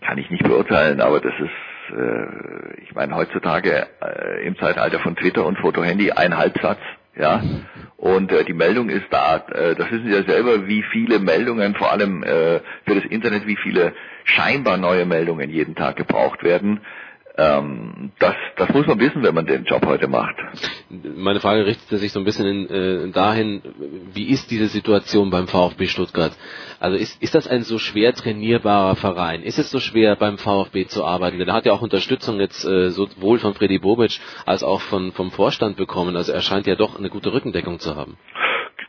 Kann 0.00 0.18
ich 0.18 0.28
nicht 0.28 0.42
beurteilen, 0.42 1.00
aber 1.00 1.20
das 1.20 1.34
ist, 1.38 1.96
äh, 1.96 2.82
ich 2.82 2.94
meine, 2.94 3.14
heutzutage 3.14 3.86
äh, 4.02 4.44
im 4.44 4.56
Zeitalter 4.58 4.98
von 4.98 5.14
Twitter 5.14 5.46
und 5.46 5.56
Fotohandy 5.58 6.10
ein 6.10 6.36
Halbsatz 6.36 6.80
Ja, 7.18 7.42
und 7.96 8.30
äh, 8.30 8.44
die 8.44 8.52
Meldung 8.52 8.90
ist 8.90 9.06
da. 9.10 9.36
Äh, 9.36 9.74
das 9.74 9.90
wissen 9.90 10.06
Sie 10.06 10.12
ja 10.12 10.22
selber, 10.24 10.66
wie 10.66 10.82
viele 10.82 11.18
Meldungen, 11.18 11.74
vor 11.74 11.90
allem 11.90 12.22
äh, 12.22 12.60
für 12.84 12.94
das 12.94 13.04
Internet, 13.06 13.46
wie 13.46 13.56
viele 13.56 13.94
scheinbar 14.24 14.76
neue 14.76 15.06
Meldungen 15.06 15.48
jeden 15.48 15.74
Tag 15.74 15.96
gebraucht 15.96 16.42
werden. 16.42 16.80
Ähm, 17.38 18.12
das, 18.18 18.34
das 18.56 18.70
muss 18.70 18.86
man 18.86 18.98
wissen, 18.98 19.22
wenn 19.22 19.34
man 19.34 19.44
den 19.44 19.64
Job 19.64 19.84
heute 19.84 20.08
macht. 20.08 20.36
Meine 20.88 21.40
Frage 21.40 21.66
richtet 21.66 21.98
sich 21.98 22.10
so 22.10 22.18
ein 22.18 22.24
bisschen 22.24 22.46
in, 22.46 22.70
äh, 22.70 23.12
dahin, 23.12 23.62
wie 24.14 24.30
ist 24.30 24.50
diese 24.50 24.68
Situation 24.68 25.28
beim 25.28 25.46
VfB 25.46 25.86
Stuttgart? 25.86 26.32
Also 26.80 26.96
ist, 26.96 27.22
ist 27.22 27.34
das 27.34 27.46
ein 27.46 27.62
so 27.62 27.78
schwer 27.78 28.14
trainierbarer 28.14 28.96
Verein? 28.96 29.42
Ist 29.42 29.58
es 29.58 29.70
so 29.70 29.80
schwer 29.80 30.16
beim 30.16 30.38
VfB 30.38 30.86
zu 30.86 31.04
arbeiten? 31.04 31.38
Denn 31.38 31.48
er 31.48 31.54
hat 31.54 31.66
ja 31.66 31.72
auch 31.74 31.82
Unterstützung 31.82 32.40
jetzt 32.40 32.64
äh, 32.64 32.88
sowohl 32.88 33.38
von 33.38 33.52
Freddy 33.52 33.80
Bobic 33.80 34.18
als 34.46 34.64
auch 34.64 34.80
von, 34.80 35.12
vom 35.12 35.30
Vorstand 35.30 35.76
bekommen. 35.76 36.16
Also 36.16 36.32
er 36.32 36.40
scheint 36.40 36.66
ja 36.66 36.74
doch 36.74 36.98
eine 36.98 37.10
gute 37.10 37.34
Rückendeckung 37.34 37.80
zu 37.80 37.96
haben. 37.96 38.16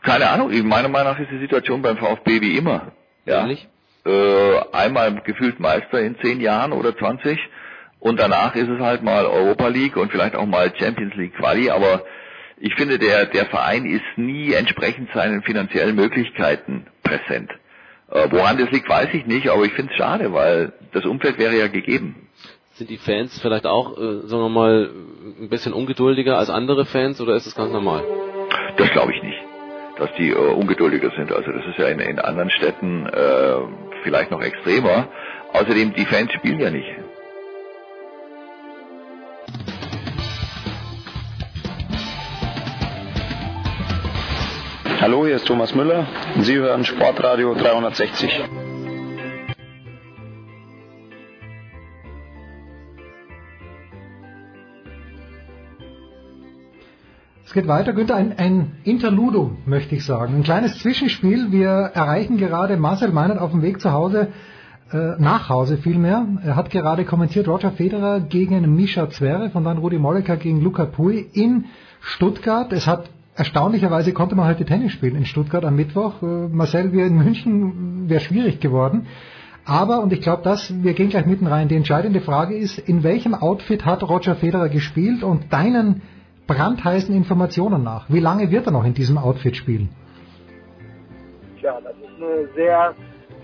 Keine 0.04 0.30
Ahnung, 0.30 0.50
meiner 0.66 0.88
Meinung 0.88 1.12
nach 1.12 1.20
ist 1.20 1.30
die 1.30 1.40
Situation 1.40 1.82
beim 1.82 1.98
VfB 1.98 2.40
wie 2.40 2.56
immer. 2.56 2.92
Ja. 3.26 3.40
Ehrlich? 3.40 3.68
Äh, 4.06 4.60
einmal 4.72 5.20
gefühlt 5.20 5.60
Meister 5.60 6.00
in 6.00 6.16
zehn 6.20 6.40
Jahren 6.40 6.72
oder 6.72 6.96
20 6.96 7.38
und 8.00 8.18
danach 8.18 8.54
ist 8.54 8.68
es 8.68 8.80
halt 8.80 9.02
mal 9.02 9.26
Europa 9.26 9.68
League 9.68 9.96
und 9.96 10.10
vielleicht 10.10 10.36
auch 10.36 10.46
mal 10.46 10.72
Champions 10.76 11.14
League 11.16 11.34
Quali, 11.36 11.70
aber 11.70 12.04
ich 12.60 12.74
finde, 12.74 12.98
der, 12.98 13.26
der 13.26 13.46
Verein 13.46 13.84
ist 13.86 14.04
nie 14.16 14.52
entsprechend 14.52 15.10
seinen 15.14 15.42
finanziellen 15.42 15.94
Möglichkeiten 15.94 16.86
präsent. 17.02 17.50
Äh, 18.10 18.28
woran 18.30 18.58
das 18.58 18.70
liegt, 18.70 18.88
weiß 18.88 19.08
ich 19.12 19.26
nicht, 19.26 19.48
aber 19.48 19.64
ich 19.64 19.72
finde 19.72 19.92
es 19.92 19.98
schade, 19.98 20.32
weil 20.32 20.72
das 20.92 21.04
Umfeld 21.04 21.38
wäre 21.38 21.56
ja 21.56 21.68
gegeben. 21.68 22.28
Sind 22.72 22.90
die 22.90 22.96
Fans 22.96 23.38
vielleicht 23.40 23.66
auch, 23.66 23.98
äh, 23.98 24.26
sagen 24.26 24.42
wir 24.42 24.48
mal, 24.48 24.90
ein 25.40 25.48
bisschen 25.48 25.72
ungeduldiger 25.72 26.38
als 26.38 26.48
andere 26.48 26.84
Fans 26.86 27.20
oder 27.20 27.34
ist 27.34 27.46
es 27.46 27.54
ganz 27.54 27.72
normal? 27.72 28.02
Das 28.76 28.90
glaube 28.90 29.12
ich 29.12 29.22
nicht, 29.22 29.38
dass 29.98 30.10
die 30.16 30.30
äh, 30.30 30.34
ungeduldiger 30.34 31.10
sind. 31.16 31.32
Also 31.32 31.50
das 31.52 31.66
ist 31.66 31.78
ja 31.78 31.88
in, 31.88 32.00
in 32.00 32.18
anderen 32.18 32.50
Städten 32.50 33.06
äh, 33.06 33.56
vielleicht 34.04 34.30
noch 34.30 34.40
extremer. 34.40 35.08
Außerdem, 35.52 35.94
die 35.94 36.06
Fans 36.06 36.32
spielen 36.32 36.60
ja 36.60 36.70
nicht. 36.70 36.88
Hallo, 45.08 45.24
hier 45.24 45.36
ist 45.36 45.46
Thomas 45.46 45.74
Müller 45.74 46.06
und 46.36 46.42
Sie 46.42 46.54
hören 46.54 46.84
Sportradio 46.84 47.54
360. 47.54 48.44
Es 57.46 57.54
geht 57.54 57.66
weiter, 57.66 57.94
Günther, 57.94 58.16
ein, 58.16 58.38
ein 58.38 58.72
Interludum, 58.84 59.56
möchte 59.64 59.94
ich 59.94 60.04
sagen. 60.04 60.34
Ein 60.34 60.42
kleines 60.42 60.78
Zwischenspiel. 60.78 61.52
Wir 61.52 61.70
erreichen 61.70 62.36
gerade 62.36 62.76
Marcel 62.76 63.10
Meinert 63.10 63.38
auf 63.38 63.52
dem 63.52 63.62
Weg 63.62 63.80
zu 63.80 63.92
Hause, 63.92 64.28
äh, 64.92 65.12
nach 65.18 65.48
Hause 65.48 65.78
vielmehr. 65.78 66.26
Er 66.44 66.54
hat 66.54 66.68
gerade 66.68 67.06
kommentiert 67.06 67.48
Roger 67.48 67.70
Federer 67.70 68.20
gegen 68.20 68.76
Mischa 68.76 69.08
Zverev 69.08 69.56
und 69.56 69.64
dann 69.64 69.78
Rudi 69.78 69.98
Molleker 69.98 70.36
gegen 70.36 70.60
Luca 70.60 70.84
Pui 70.84 71.26
in 71.32 71.64
Stuttgart. 72.02 72.74
Es 72.74 72.86
hat 72.86 73.08
erstaunlicherweise 73.38 74.12
konnte 74.12 74.34
man 74.34 74.46
heute 74.46 74.64
Tennis 74.64 74.92
spielen 74.92 75.16
in 75.16 75.24
Stuttgart 75.24 75.64
am 75.64 75.76
Mittwoch. 75.76 76.22
Äh, 76.22 76.48
Marcel, 76.48 76.92
wir 76.92 77.06
in 77.06 77.16
München 77.16 78.08
wäre 78.08 78.20
schwierig 78.20 78.60
geworden. 78.60 79.06
Aber, 79.64 80.00
und 80.00 80.12
ich 80.12 80.22
glaube, 80.22 80.42
dass 80.42 80.72
wir 80.82 80.94
gehen 80.94 81.10
gleich 81.10 81.26
mitten 81.26 81.46
rein, 81.46 81.68
die 81.68 81.76
entscheidende 81.76 82.20
Frage 82.20 82.56
ist, 82.56 82.78
in 82.78 83.02
welchem 83.02 83.34
Outfit 83.34 83.84
hat 83.84 84.02
Roger 84.02 84.34
Federer 84.34 84.68
gespielt 84.68 85.22
und 85.22 85.52
deinen 85.52 86.02
brandheißen 86.46 87.14
Informationen 87.14 87.82
nach? 87.84 88.06
Wie 88.08 88.20
lange 88.20 88.50
wird 88.50 88.66
er 88.66 88.72
noch 88.72 88.84
in 88.84 88.94
diesem 88.94 89.18
Outfit 89.18 89.56
spielen? 89.56 89.90
Tja, 91.60 91.78
das 91.82 91.94
ist 91.96 92.22
eine 92.22 92.48
sehr, 92.54 92.94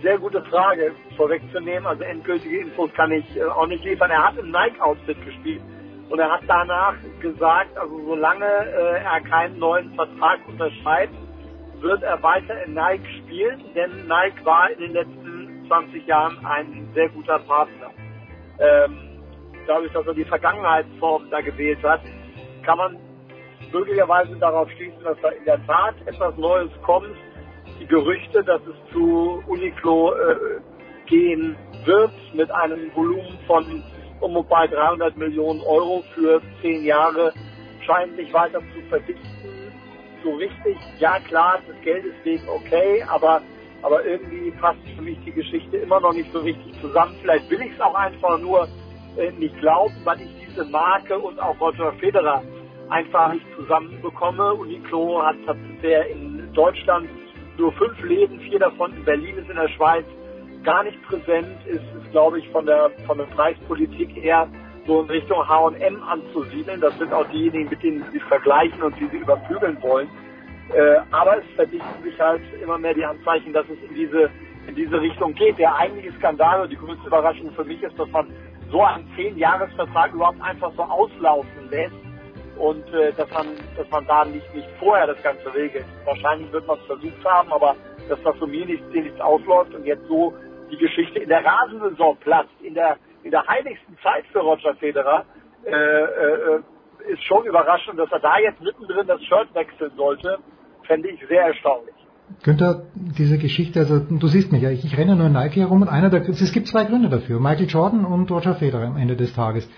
sehr 0.03 0.19
gute 0.19 0.43
Frage 0.45 0.93
vorwegzunehmen. 1.17 1.87
Also 1.87 2.03
endgültige 2.03 2.59
Infos 2.59 2.91
kann 2.97 3.13
ich 3.13 3.37
äh, 3.37 3.45
auch 3.45 3.67
nicht 3.67 3.85
liefern. 3.85 4.11
Er 4.11 4.25
hat 4.29 4.39
im 4.39 4.51
Nike-Outfit 4.51 5.19
gespielt. 5.25 5.61
Und 6.15 6.21
er 6.21 6.31
hat 6.31 6.43
danach 6.47 6.95
gesagt, 7.21 7.77
also 7.77 8.01
solange 8.07 8.47
äh, 8.47 9.03
er 9.03 9.21
keinen 9.23 9.59
neuen 9.59 9.93
Vertrag 9.97 10.39
unterschreibt, 10.47 11.13
wird 11.81 12.05
er 12.05 12.23
weiter 12.23 12.63
in 12.63 12.75
Nike 12.75 13.05
spielen, 13.19 13.61
denn 13.75 14.07
Nike 14.07 14.45
war 14.45 14.71
in 14.71 14.79
den 14.79 14.93
letzten 14.93 15.65
20 15.67 16.07
Jahren 16.07 16.39
ein 16.47 16.89
sehr 16.95 17.09
guter 17.09 17.41
Partner. 17.41 17.91
Ähm, 18.61 19.19
dadurch, 19.67 19.93
dass 19.93 20.07
er 20.07 20.15
die 20.15 20.25
Vergangenheitsform 20.25 21.31
da 21.33 21.41
gewählt 21.41 21.83
hat, 21.83 22.03
kann 22.63 22.79
man 22.79 22.97
möglicherweise 23.73 24.37
darauf 24.37 24.71
schließen, 24.71 25.03
dass 25.03 25.19
da 25.21 25.31
in 25.31 25.45
der 25.45 25.67
Tat 25.67 25.97
etwas 26.07 26.37
Neues 26.37 26.71
kommt. 26.83 27.17
Die 27.81 27.87
Gerüchte, 27.89 28.45
dass 28.45 28.61
es 28.63 28.93
zu 28.93 29.43
Uniqlo 29.49 30.13
äh, 30.13 30.61
gehen 31.07 31.57
wird 31.85 32.13
mit 32.35 32.53
einem 32.53 32.95
Volumen 32.95 33.37
von 33.49 33.83
und 34.25 34.49
bei 34.49 34.67
300 34.67 35.17
Millionen 35.17 35.61
Euro 35.61 36.03
für 36.15 36.41
zehn 36.63 36.85
Jahre 36.85 37.33
scheinen 37.87 38.17
sich 38.17 38.33
weiter 38.33 38.61
zu 38.61 38.81
verdichten. 38.89 39.21
So 40.23 40.33
richtig, 40.35 40.77
ja 40.99 41.19
klar, 41.29 41.61
das 41.67 41.77
Geld 41.83 42.05
ist 42.05 42.25
wegen 42.25 42.49
okay, 42.49 43.05
aber, 43.09 43.43
aber 43.83 44.05
irgendwie 44.05 44.51
passt 44.53 44.79
für 44.97 45.03
mich 45.03 45.19
die 45.27 45.33
Geschichte 45.33 45.77
immer 45.77 46.01
noch 46.01 46.15
nicht 46.15 46.33
so 46.33 46.41
richtig 46.41 46.81
zusammen. 46.81 47.15
Vielleicht 47.21 47.51
will 47.51 47.61
ich 47.61 47.73
es 47.73 47.81
auch 47.81 47.95
einfach 47.95 48.39
nur 48.39 48.67
äh, 49.19 49.31
nicht 49.33 49.59
glauben, 49.61 49.95
weil 50.05 50.23
ich 50.23 50.31
diese 50.49 50.65
Marke 50.65 51.19
und 51.19 51.39
auch 51.39 51.61
Roger 51.61 51.93
Federer 52.01 52.43
einfach 52.89 53.35
nicht 53.35 53.45
zusammenbekomme. 53.57 54.55
Uniqlo 54.55 55.23
hat, 55.23 55.37
hat 55.47 55.57
bisher 55.69 56.09
in 56.09 56.51
Deutschland 56.55 57.09
nur 57.59 57.73
fünf 57.73 58.03
Läden, 58.03 58.41
vier 58.41 58.59
davon 58.59 58.97
in 58.97 59.05
Berlin 59.05 59.37
ist 59.37 59.51
in 59.51 59.57
der 59.57 59.69
Schweiz 59.69 60.07
gar 60.65 60.83
nicht 60.83 61.01
präsent, 61.03 61.65
ist, 61.67 61.83
ist 61.83 62.11
glaube 62.11 62.39
ich, 62.39 62.49
von 62.51 62.67
der, 62.67 62.91
von 63.07 63.19
der 63.19 63.27
Preispolitik 63.27 64.17
eher 64.23 64.49
so 64.87 65.03
in 65.03 65.07
Richtung 65.07 65.47
H&M 65.49 66.03
anzusiedeln. 66.03 66.81
Das 66.81 66.97
sind 66.99 67.13
auch 67.13 67.27
diejenigen, 67.31 67.71
mit 67.71 67.83
denen 67.83 68.05
sie 68.13 68.21
vergleichen 68.21 68.83
und 68.83 68.99
die 68.99 69.07
sie 69.07 69.19
überflügeln 69.19 69.81
wollen. 69.83 70.09
Äh, 70.75 70.97
aber 71.11 71.39
es 71.39 71.45
verdichten 71.55 72.03
sich 72.03 72.19
halt 72.19 72.43
immer 72.63 72.79
mehr 72.79 72.95
die 72.95 73.05
Anzeichen, 73.05 73.53
dass 73.53 73.67
es 73.69 73.79
in 73.89 73.95
diese, 73.95 74.31
in 74.67 74.75
diese 74.75 75.01
Richtung 75.01 75.35
geht. 75.35 75.59
Der 75.59 75.75
eigentliche 75.77 76.13
Skandal 76.19 76.63
und 76.63 76.71
die 76.71 76.77
größte 76.77 77.07
Überraschung 77.07 77.53
für 77.53 77.65
mich 77.65 77.83
ist, 77.83 77.99
dass 77.99 78.11
man 78.11 78.29
so 78.71 78.83
einen 78.83 79.07
Zehn-Jahres-Vertrag 79.15 80.13
überhaupt 80.13 80.41
einfach 80.41 80.73
so 80.77 80.83
auslaufen 80.83 81.71
lässt 81.71 81.95
und 82.57 82.87
äh, 82.95 83.13
dass 83.13 83.31
man 83.33 83.47
dass 83.77 83.89
man 83.91 84.07
da 84.07 84.25
nicht 84.25 84.55
nicht 84.55 84.69
vorher 84.79 85.07
das 85.07 85.23
Ganze 85.23 85.53
regelt. 85.55 85.85
Wahrscheinlich 86.05 86.51
wird 86.53 86.67
man 86.67 86.79
es 86.79 86.87
versucht 86.87 87.25
haben, 87.25 87.53
aber 87.53 87.77
dass 88.09 88.23
das 88.23 88.37
so 88.39 88.47
mir 88.47 88.65
nichts, 88.65 88.87
nichts 88.93 89.21
ausläuft 89.21 89.75
und 89.75 89.85
jetzt 89.85 90.07
so 90.09 90.35
die 90.75 90.85
Geschichte 90.85 91.19
in 91.21 91.29
der 91.29 91.45
Rasensaison 91.45 92.17
platzt, 92.19 92.55
in 92.63 92.75
der, 92.75 92.97
in 93.23 93.31
der 93.31 93.47
heiligsten 93.47 93.97
Zeit 94.03 94.25
für 94.33 94.41
Roger 94.41 94.75
Federer, 94.77 95.25
äh, 95.65 95.71
äh, 95.71 96.61
ist 97.13 97.23
schon 97.25 97.45
überraschend, 97.45 97.99
dass 97.99 98.11
er 98.11 98.21
da 98.21 98.39
jetzt 98.39 98.61
mittendrin 98.61 99.07
das 99.07 99.23
Shirt 99.23 99.55
wechseln 99.55 99.93
sollte, 99.97 100.39
fände 100.87 101.09
ich 101.09 101.21
sehr 101.29 101.43
erstaunlich. 101.43 101.95
Günther, 102.43 102.87
diese 102.95 103.39
Geschichte, 103.39 103.81
also 103.81 104.01
du 104.01 104.27
siehst 104.27 104.51
mich 104.51 104.63
ja, 104.63 104.71
ich, 104.71 104.85
ich 104.85 104.97
renne 104.97 105.15
nur 105.15 105.27
in 105.27 105.33
Nike 105.33 105.61
herum 105.61 105.83
und 105.83 105.89
einer 105.89 106.09
der, 106.09 106.23
es 106.29 106.53
gibt 106.53 106.67
zwei 106.67 106.85
Gründe 106.85 107.09
dafür, 107.09 107.39
Michael 107.39 107.67
Jordan 107.69 108.05
und 108.05 108.31
Roger 108.31 108.55
Federer 108.55 108.87
am 108.87 108.97
Ende 108.97 109.17
des 109.17 109.35
Tages. 109.35 109.69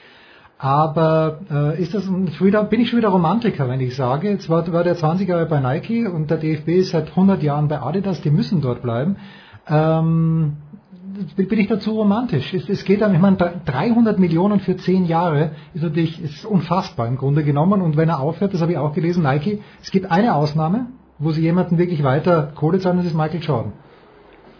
Aber 0.58 1.40
äh, 1.50 1.82
ist 1.82 1.92
das 1.94 2.08
wieder, 2.08 2.64
bin 2.64 2.80
ich 2.80 2.88
schon 2.88 2.98
wieder 2.98 3.10
Romantiker, 3.10 3.68
wenn 3.68 3.80
ich 3.80 3.94
sage, 3.94 4.30
jetzt 4.30 4.48
war, 4.48 4.72
war 4.72 4.84
der 4.84 4.94
20 4.94 5.28
Jahre 5.28 5.46
bei 5.46 5.60
Nike 5.60 6.06
und 6.06 6.30
der 6.30 6.38
DFB 6.38 6.68
ist 6.68 6.90
seit 6.90 7.10
100 7.10 7.42
Jahren 7.42 7.68
bei 7.68 7.80
Adidas, 7.80 8.22
die 8.22 8.30
müssen 8.30 8.62
dort 8.62 8.80
bleiben. 8.80 9.16
Ähm, 9.68 10.56
bin 11.36 11.58
ich 11.58 11.68
dazu 11.68 11.92
romantisch. 11.92 12.52
Es, 12.54 12.68
es 12.68 12.84
geht 12.84 13.00
dann, 13.00 13.14
ich 13.14 13.20
meine, 13.20 13.36
300 13.36 14.18
Millionen 14.18 14.60
für 14.60 14.76
10 14.76 15.06
Jahre 15.06 15.52
ist 15.74 15.82
natürlich 15.82 16.22
ist 16.22 16.44
unfassbar 16.44 17.08
im 17.08 17.16
Grunde 17.16 17.44
genommen. 17.44 17.82
Und 17.82 17.96
wenn 17.96 18.08
er 18.08 18.20
aufhört, 18.20 18.54
das 18.54 18.62
habe 18.62 18.72
ich 18.72 18.78
auch 18.78 18.92
gelesen, 18.92 19.22
Nike, 19.22 19.60
es 19.82 19.90
gibt 19.90 20.10
eine 20.10 20.34
Ausnahme, 20.34 20.86
wo 21.18 21.30
sie 21.32 21.42
jemanden 21.42 21.78
wirklich 21.78 22.02
weiter 22.02 22.52
Kohle 22.54 22.78
zahlen, 22.78 22.98
das 22.98 23.06
ist 23.06 23.14
Michael 23.14 23.40
Jordan. 23.40 23.72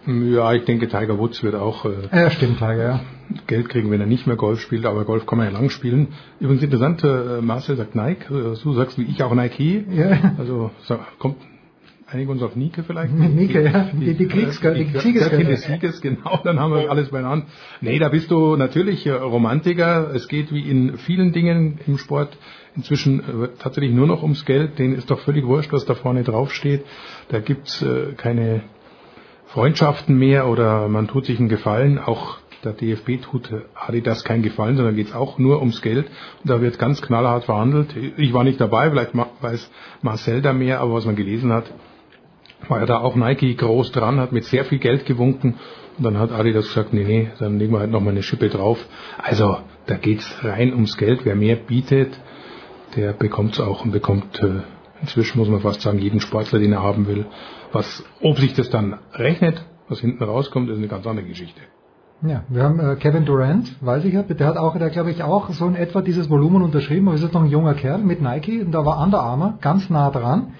Ja, 0.07 0.53
ich 0.53 0.63
denke, 0.63 0.87
Tiger 0.87 1.19
Woods 1.19 1.43
wird 1.43 1.55
auch 1.55 1.83
äh, 1.83 2.07
ja, 2.13 2.29
stimmt, 2.29 2.59
Tiger, 2.59 2.81
ja. 2.81 2.99
Geld 3.45 3.67
kriegen, 3.67 3.91
wenn 3.91 3.99
er 3.99 4.07
nicht 4.07 4.25
mehr 4.25 4.37
Golf 4.37 4.61
spielt, 4.61 4.85
aber 4.85 5.03
Golf 5.03 5.25
kann 5.25 5.37
man 5.37 5.47
ja 5.47 5.53
lang 5.53 5.69
spielen. 5.69 6.09
Übrigens 6.39 6.63
interessant, 6.63 7.03
äh, 7.03 7.41
Marcel 7.41 7.75
sagt 7.75 7.93
Nike, 7.93 8.31
äh, 8.31 8.55
du 8.55 8.73
sagst 8.73 8.97
wie 8.97 9.03
ich 9.03 9.21
auch 9.21 9.35
Nike. 9.35 9.85
Ja. 9.91 10.33
Also 10.37 10.71
so, 10.83 10.97
kommt 11.19 11.35
einigen 12.07 12.31
uns 12.31 12.41
auf 12.41 12.55
Nike 12.55 12.83
vielleicht. 12.83 13.13
Nike, 13.17 13.61
ja. 13.61 13.89
Die, 13.93 14.13
die 14.15 14.27
Kriegsgöttin 14.27 14.93
die, 14.93 15.13
die 15.13 15.43
des 15.43 15.63
Sieges, 15.63 16.01
genau, 16.01 16.39
dann 16.43 16.59
haben 16.59 16.73
wir 16.73 16.89
alles 16.89 17.09
beieinander. 17.09 17.45
Nee, 17.81 17.99
da 17.99 18.09
bist 18.09 18.31
du 18.31 18.55
natürlich 18.55 19.05
äh, 19.05 19.11
Romantiker. 19.11 20.11
Es 20.13 20.27
geht 20.27 20.51
wie 20.51 20.69
in 20.69 20.97
vielen 20.97 21.33
Dingen 21.33 21.79
im 21.85 21.97
Sport 21.97 22.37
inzwischen 22.75 23.19
äh, 23.19 23.49
tatsächlich 23.59 23.93
nur 23.93 24.07
noch 24.07 24.23
ums 24.23 24.45
Geld. 24.45 24.79
Denen 24.79 24.95
ist 24.95 25.11
doch 25.11 25.19
völlig 25.19 25.45
wurscht, 25.45 25.73
was 25.73 25.85
da 25.85 25.95
vorne 25.95 26.23
draufsteht. 26.23 26.85
Da 27.29 27.39
gibt's 27.39 27.81
äh, 27.81 28.13
keine 28.15 28.63
Freundschaften 29.47 30.17
mehr 30.17 30.47
oder 30.47 30.87
man 30.87 31.07
tut 31.07 31.25
sich 31.25 31.39
einen 31.39 31.49
Gefallen. 31.49 31.99
Auch 31.99 32.37
der 32.63 32.73
DFB 32.73 33.21
tut 33.21 33.53
Adidas 33.75 34.23
keinen 34.23 34.43
Gefallen, 34.43 34.77
sondern 34.77 34.95
geht 34.95 35.07
es 35.07 35.13
auch 35.13 35.37
nur 35.37 35.59
ums 35.59 35.81
Geld. 35.81 36.07
Und 36.41 36.49
da 36.49 36.59
wird 36.59 36.79
ganz 36.79 37.01
knallhart 37.01 37.45
verhandelt. 37.45 37.95
Ich 38.17 38.33
war 38.33 38.43
nicht 38.43 38.59
dabei, 38.59 38.89
vielleicht 38.89 39.11
weiß 39.13 39.71
Marcel 40.01 40.41
da 40.41 40.53
mehr, 40.53 40.81
aber 40.81 40.93
was 40.93 41.05
man 41.05 41.15
gelesen 41.15 41.53
hat, 41.53 41.71
war 42.69 42.79
ja 42.79 42.85
da 42.85 42.99
auch 42.99 43.15
Nike 43.15 43.55
groß 43.55 43.91
dran, 43.91 44.19
hat 44.19 44.31
mit 44.31 44.45
sehr 44.45 44.65
viel 44.65 44.79
Geld 44.79 45.05
gewunken. 45.05 45.55
Und 45.97 46.03
dann 46.03 46.17
hat 46.17 46.31
Adidas 46.31 46.67
gesagt, 46.67 46.93
nee, 46.93 47.03
nee, 47.03 47.31
dann 47.39 47.57
legen 47.57 47.73
wir 47.73 47.79
halt 47.79 47.91
nochmal 47.91 48.11
eine 48.11 48.23
Schippe 48.23 48.49
drauf. 48.49 48.83
Also 49.17 49.57
da 49.87 49.95
geht's 49.95 50.37
rein 50.43 50.73
ums 50.73 50.97
Geld. 50.97 51.25
Wer 51.25 51.35
mehr 51.35 51.55
bietet, 51.55 52.19
der 52.95 53.13
bekommt's 53.13 53.59
auch 53.59 53.83
und 53.83 53.91
bekommt 53.91 54.41
äh, 54.43 54.61
inzwischen, 55.01 55.39
muss 55.39 55.49
man 55.49 55.61
fast 55.61 55.81
sagen, 55.81 55.99
jeden 55.99 56.19
Sportler, 56.19 56.59
den 56.59 56.73
er 56.73 56.83
haben 56.83 57.07
will. 57.07 57.25
Was, 57.71 58.03
ob 58.21 58.37
sich 58.37 58.53
das 58.53 58.69
dann 58.69 58.99
rechnet, 59.13 59.63
was 59.89 59.99
hinten 59.99 60.23
rauskommt, 60.23 60.69
ist 60.69 60.77
eine 60.77 60.87
ganz 60.87 61.07
andere 61.07 61.25
Geschichte. 61.25 61.61
Ja, 62.23 62.43
wir 62.49 62.63
haben 62.63 62.79
äh, 62.79 62.95
Kevin 62.95 63.25
Durant, 63.25 63.75
weiß 63.79 64.03
ich 64.05 64.13
ja, 64.13 64.23
der 64.23 64.47
hat 64.47 64.57
auch, 64.57 64.75
der 64.77 64.89
glaube 64.89 65.11
ich 65.11 65.21
auch 65.21 65.51
so 65.51 65.67
in 65.67 65.75
etwa 65.75 66.01
dieses 66.01 66.29
Volumen 66.31 66.63
unterschrieben, 66.63 67.07
aber 67.07 67.15
ist 67.15 67.21
jetzt 67.21 67.35
noch 67.35 67.43
ein 67.43 67.49
junger 67.49 67.75
Kerl 67.75 67.99
mit 67.99 68.21
Nike 68.21 68.63
und 68.63 68.71
da 68.71 68.83
war 68.85 69.03
Under 69.03 69.21
Armour 69.21 69.59
ganz 69.61 69.87
nah 69.91 70.09
dran. 70.09 70.53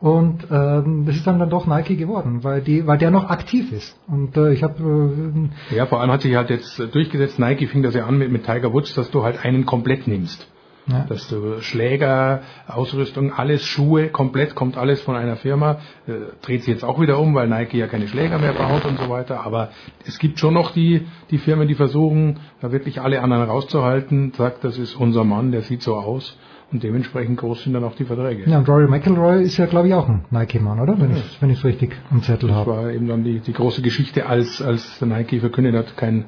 Und 0.00 0.46
ähm, 0.50 1.04
das 1.04 1.16
ist 1.16 1.26
dann, 1.26 1.38
dann 1.38 1.50
doch 1.50 1.66
Nike 1.66 1.96
geworden, 1.96 2.42
weil 2.42 2.62
die, 2.62 2.86
weil 2.86 2.96
der 2.96 3.10
noch 3.10 3.28
aktiv 3.28 3.70
ist. 3.70 4.00
Und 4.08 4.34
äh, 4.34 4.52
ich 4.54 4.62
habe 4.62 5.50
äh, 5.70 5.76
ja 5.76 5.84
vor 5.84 6.00
allem 6.00 6.10
hat 6.10 6.22
sich 6.22 6.34
halt 6.34 6.48
jetzt 6.48 6.78
durchgesetzt. 6.94 7.38
Nike 7.38 7.66
fing 7.66 7.82
das 7.82 7.94
ja 7.94 8.06
an 8.06 8.16
mit, 8.16 8.32
mit 8.32 8.46
Tiger 8.46 8.72
Woods, 8.72 8.94
dass 8.94 9.10
du 9.10 9.22
halt 9.24 9.44
einen 9.44 9.66
komplett 9.66 10.06
nimmst. 10.06 10.48
Ja. 10.86 11.04
Dass 11.06 11.28
du 11.28 11.60
Schläger, 11.60 12.40
Ausrüstung, 12.66 13.34
alles, 13.34 13.62
Schuhe, 13.62 14.08
komplett 14.08 14.54
kommt 14.54 14.78
alles 14.78 15.02
von 15.02 15.16
einer 15.16 15.36
Firma. 15.36 15.80
Äh, 16.06 16.12
dreht 16.40 16.62
sich 16.62 16.72
jetzt 16.72 16.84
auch 16.84 16.98
wieder 16.98 17.18
um, 17.18 17.34
weil 17.34 17.48
Nike 17.48 17.76
ja 17.76 17.86
keine 17.86 18.08
Schläger 18.08 18.38
mehr 18.38 18.54
baut 18.54 18.86
und 18.86 18.98
so 18.98 19.10
weiter. 19.10 19.44
Aber 19.44 19.68
es 20.06 20.18
gibt 20.18 20.38
schon 20.38 20.54
noch 20.54 20.70
die, 20.70 21.06
die 21.30 21.36
Firmen, 21.36 21.68
die 21.68 21.74
versuchen, 21.74 22.40
da 22.62 22.72
wirklich 22.72 23.02
alle 23.02 23.20
anderen 23.20 23.44
rauszuhalten. 23.44 24.32
Sagt, 24.32 24.64
das 24.64 24.78
ist 24.78 24.94
unser 24.94 25.24
Mann, 25.24 25.52
der 25.52 25.60
sieht 25.60 25.82
so 25.82 25.96
aus. 25.96 26.38
Und 26.72 26.82
dementsprechend 26.82 27.38
groß 27.38 27.64
sind 27.64 27.72
dann 27.72 27.82
auch 27.82 27.96
die 27.96 28.04
Verträge. 28.04 28.48
Ja, 28.48 28.58
und 28.58 28.68
Rory 28.68 28.86
McIlroy 28.86 29.42
ist 29.42 29.56
ja, 29.56 29.66
glaube 29.66 29.88
ich, 29.88 29.94
auch 29.94 30.08
ein 30.08 30.24
Nike-Mann, 30.30 30.78
oder? 30.78 31.00
Wenn 31.00 31.10
ja. 31.10 31.16
ich 31.16 31.42
wenn 31.42 31.50
ich 31.50 31.58
es 31.58 31.64
richtig 31.64 31.96
am 32.10 32.22
Zettel 32.22 32.54
habe. 32.54 32.70
Das 32.70 32.84
war 32.84 32.90
eben 32.92 33.08
dann 33.08 33.24
die, 33.24 33.40
die 33.40 33.52
große 33.52 33.82
Geschichte, 33.82 34.26
als, 34.26 34.62
als 34.62 34.98
der 35.00 35.08
Nike 35.08 35.40
verkündet 35.40 35.74
hat, 35.74 35.96
kein, 35.96 36.26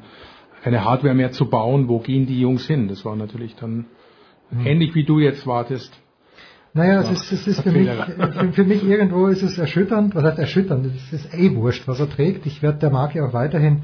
keine 0.65 0.85
Hardware 0.85 1.15
mehr 1.15 1.31
zu 1.31 1.49
bauen. 1.49 1.89
Wo 1.89 2.01
gehen 2.01 2.27
die 2.27 2.41
Jungs 2.41 2.67
hin? 2.67 2.89
Das 2.89 3.05
war 3.05 3.15
natürlich 3.15 3.55
dann 3.55 3.87
Mhm. 4.53 4.67
Ähnlich 4.67 4.95
wie 4.95 5.05
du 5.05 5.19
jetzt 5.19 5.47
wartest. 5.47 5.93
Naja, 6.75 7.01
es 7.01 7.11
ist, 7.11 7.33
es 7.33 7.47
ist 7.47 7.61
für, 7.63 7.71
mich, 7.71 7.89
für, 7.89 8.53
für, 8.53 8.65
mich 8.65 8.83
irgendwo 8.83 9.27
ist 9.27 9.43
es 9.43 9.59
erschütternd. 9.59 10.15
Was 10.15 10.25
heißt 10.25 10.39
erschütternd? 10.39 10.87
Es 10.87 11.13
ist 11.13 11.35
eh 11.35 11.55
wurscht, 11.55 11.87
was 11.87 12.01
er 12.01 12.09
trägt. 12.09 12.47
Ich 12.47 12.63
werde 12.63 12.79
der 12.79 12.91
Marke 12.91 13.23
auch 13.25 13.35
weiterhin 13.35 13.83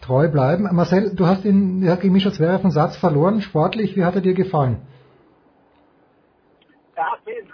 treu 0.00 0.28
bleiben. 0.28 0.66
Marcel, 0.72 1.14
du 1.14 1.26
hast 1.26 1.44
ihn, 1.44 1.86
hat 1.86 2.00
gegen 2.00 2.14
Mischa 2.14 2.32
Zverev 2.32 2.62
einen 2.62 2.70
Satz 2.70 2.96
verloren. 2.96 3.42
Sportlich, 3.42 3.94
wie 3.94 4.04
hat 4.04 4.14
er 4.14 4.22
dir 4.22 4.32
gefallen? 4.32 4.78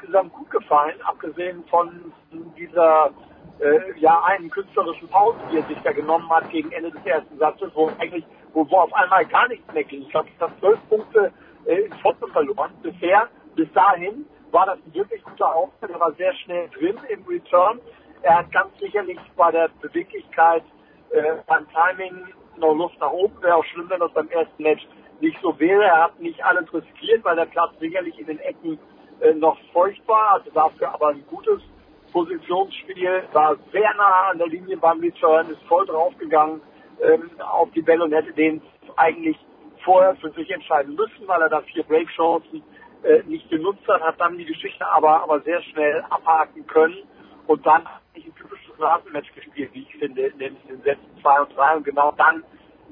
Insgesamt 0.06 0.32
gut 0.34 0.50
gefallen, 0.50 0.94
abgesehen 1.02 1.64
von 1.68 2.12
dieser 2.56 3.10
äh, 3.58 3.98
ja 3.98 4.22
einen 4.22 4.48
künstlerischen 4.50 5.08
Pause, 5.08 5.36
die 5.50 5.56
er 5.56 5.64
sich 5.64 5.78
da 5.82 5.90
genommen 5.90 6.30
hat 6.30 6.48
gegen 6.50 6.70
Ende 6.70 6.92
des 6.92 7.04
ersten 7.04 7.36
Satzes, 7.38 7.72
wo 7.74 7.90
eigentlich, 7.98 8.24
wo, 8.52 8.64
wo 8.70 8.76
auf 8.76 8.92
einmal 8.92 9.26
gar 9.26 9.48
nichts 9.48 9.66
mehr 9.74 9.82
ging. 9.82 10.02
Ich 10.02 10.10
glaube, 10.10 10.28
ich 10.32 10.40
habe 10.40 10.52
zwölf 10.60 10.78
Punkte 10.88 11.32
äh, 11.64 11.86
in 11.86 11.92
Pfosten 11.94 12.30
verloren. 12.30 12.70
Bisher, 12.84 13.26
bis 13.56 13.66
dahin, 13.72 14.26
war 14.52 14.66
das 14.66 14.78
ein 14.86 14.94
wirklich 14.94 15.24
guter 15.24 15.52
Auftritt. 15.52 15.90
Er 15.90 15.98
war 15.98 16.12
sehr 16.12 16.32
schnell 16.34 16.68
drin 16.68 16.96
im 17.08 17.24
Return. 17.24 17.80
Er 18.22 18.38
hat 18.38 18.52
ganz 18.52 18.78
sicherlich 18.78 19.18
bei 19.36 19.50
der 19.50 19.70
Beweglichkeit, 19.80 20.62
äh, 21.10 21.34
beim 21.48 21.66
Timing 21.70 22.28
noch 22.58 22.74
Luft 22.74 23.00
nach 23.00 23.10
oben. 23.10 23.42
Wäre 23.42 23.56
auch 23.56 23.64
schlimm, 23.64 23.90
wenn 23.90 23.98
das 23.98 24.12
beim 24.12 24.28
ersten 24.28 24.62
Match 24.62 24.86
nicht 25.20 25.38
so 25.42 25.58
wäre. 25.58 25.82
Er 25.82 26.04
hat 26.04 26.20
nicht 26.20 26.44
alles 26.44 26.72
riskiert, 26.72 27.24
weil 27.24 27.34
der 27.34 27.46
Platz 27.46 27.72
sicherlich 27.80 28.16
in 28.20 28.26
den 28.26 28.38
Ecken 28.38 28.78
äh, 29.20 29.34
noch 29.34 29.58
feucht 29.72 30.06
war. 30.06 30.34
Also 30.34 30.50
dafür 30.50 30.92
aber 30.94 31.08
ein 31.08 31.24
gutes 31.28 31.62
Positionsspiel. 32.12 33.24
War 33.32 33.56
sehr 33.72 33.94
nah 33.94 34.30
an 34.30 34.38
der 34.38 34.48
Linie 34.48 34.76
beim 34.76 35.00
Return, 35.00 35.50
ist 35.50 35.62
voll 35.68 35.86
draufgegangen 35.86 36.60
ähm, 37.02 37.30
auf 37.40 37.70
die 37.72 37.82
Bälle 37.82 38.04
und 38.04 38.12
hätte 38.12 38.32
den 38.32 38.62
eigentlich 38.96 39.36
vorher 39.84 40.16
für 40.16 40.30
sich 40.30 40.50
entscheiden 40.50 40.94
müssen, 40.94 41.26
weil 41.26 41.42
er 41.42 41.48
da 41.48 41.60
vier 41.62 41.82
Breakchancen 41.84 42.62
äh, 43.02 43.22
nicht 43.24 43.48
genutzt 43.50 43.86
hat, 43.88 44.00
hat 44.02 44.20
dann 44.20 44.36
die 44.36 44.44
Geschichte 44.44 44.86
aber, 44.86 45.22
aber 45.22 45.40
sehr 45.40 45.62
schnell 45.62 46.02
abhaken 46.10 46.66
können 46.66 46.96
und 47.46 47.64
dann 47.64 47.86
ein 48.14 48.34
typisches 48.34 48.80
Rasenmatch 48.80 49.32
gespielt, 49.34 49.70
wie 49.74 49.82
ich 49.82 49.96
finde, 49.96 50.22
in 50.22 50.38
den, 50.38 50.56
in 50.62 50.68
den 50.68 50.82
Sätzen 50.82 51.06
2 51.22 51.40
und 51.42 51.56
3 51.56 51.76
und 51.76 51.84
genau 51.84 52.12
dann 52.12 52.42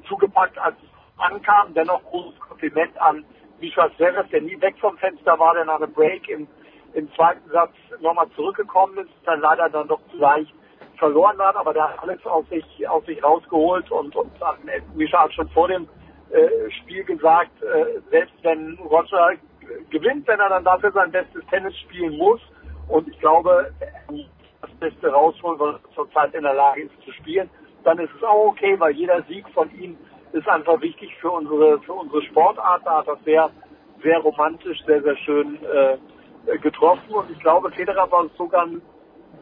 zugepackt, 0.06 0.58
als 0.58 0.76
es 0.82 1.20
ankam. 1.20 1.74
Dennoch 1.74 2.02
großes 2.04 2.38
Kompliment 2.40 3.00
an 3.00 3.24
Misha 3.60 3.90
Zverev, 3.96 4.28
der 4.30 4.42
nie 4.42 4.60
weg 4.60 4.74
vom 4.80 4.96
Fenster 4.98 5.38
war, 5.38 5.54
der 5.54 5.64
nach 5.64 5.80
einem 5.80 5.92
Break 5.92 6.28
im, 6.28 6.46
im 6.94 7.12
zweiten 7.14 7.48
Satz 7.50 7.72
nochmal 8.00 8.28
zurückgekommen 8.36 8.98
ist, 8.98 9.10
dann 9.24 9.40
leider 9.40 9.68
dann 9.68 9.88
doch 9.88 10.00
zu 10.10 10.18
verloren 10.98 11.38
hat, 11.38 11.56
aber 11.56 11.72
der 11.72 11.88
hat 11.88 12.02
alles 12.02 12.24
aus 12.26 12.48
sich, 12.48 12.88
aus 12.88 13.04
sich 13.04 13.22
rausgeholt 13.22 13.90
und, 13.90 14.14
und 14.14 14.30
Misha 14.94 15.24
hat 15.24 15.32
schon 15.32 15.48
vor 15.50 15.68
dem 15.68 15.88
äh, 16.30 16.70
Spiel 16.70 17.04
gesagt, 17.04 17.50
äh, 17.62 18.00
selbst 18.10 18.34
wenn 18.42 18.78
Roger 18.78 19.32
gewinnt, 19.90 20.26
wenn 20.26 20.40
er 20.40 20.48
dann 20.48 20.64
dafür 20.64 20.92
sein 20.92 21.10
bestes 21.10 21.44
Tennis 21.50 21.76
spielen 21.78 22.16
muss. 22.16 22.40
Und 22.88 23.08
ich 23.08 23.18
glaube, 23.18 23.72
das 24.60 24.70
Beste 24.78 25.08
rausholen, 25.08 25.58
weil 25.58 25.74
er 25.74 25.94
zurzeit 25.94 26.34
in 26.34 26.42
der 26.42 26.54
Lage 26.54 26.82
ist 26.82 27.02
zu 27.04 27.12
spielen, 27.12 27.48
dann 27.84 27.98
ist 27.98 28.10
es 28.16 28.22
auch 28.22 28.46
okay, 28.46 28.78
weil 28.78 28.92
jeder 28.92 29.22
Sieg 29.22 29.48
von 29.50 29.70
ihm 29.74 29.96
ist 30.34 30.48
einfach 30.48 30.80
wichtig 30.80 31.14
für 31.20 31.30
unsere 31.30 31.80
für 31.80 31.94
unsere 31.94 32.22
Sportart. 32.22 32.82
Da 32.84 32.98
hat 32.98 33.08
das 33.08 33.18
sehr 33.24 33.50
sehr 34.02 34.18
romantisch, 34.18 34.84
sehr 34.84 35.02
sehr 35.02 35.16
schön 35.18 35.58
äh, 35.64 36.58
getroffen 36.58 37.14
und 37.14 37.30
ich 37.30 37.38
glaube, 37.40 37.70
Federer 37.70 38.10
war 38.10 38.28
sogar 38.36 38.66
ein 38.66 38.82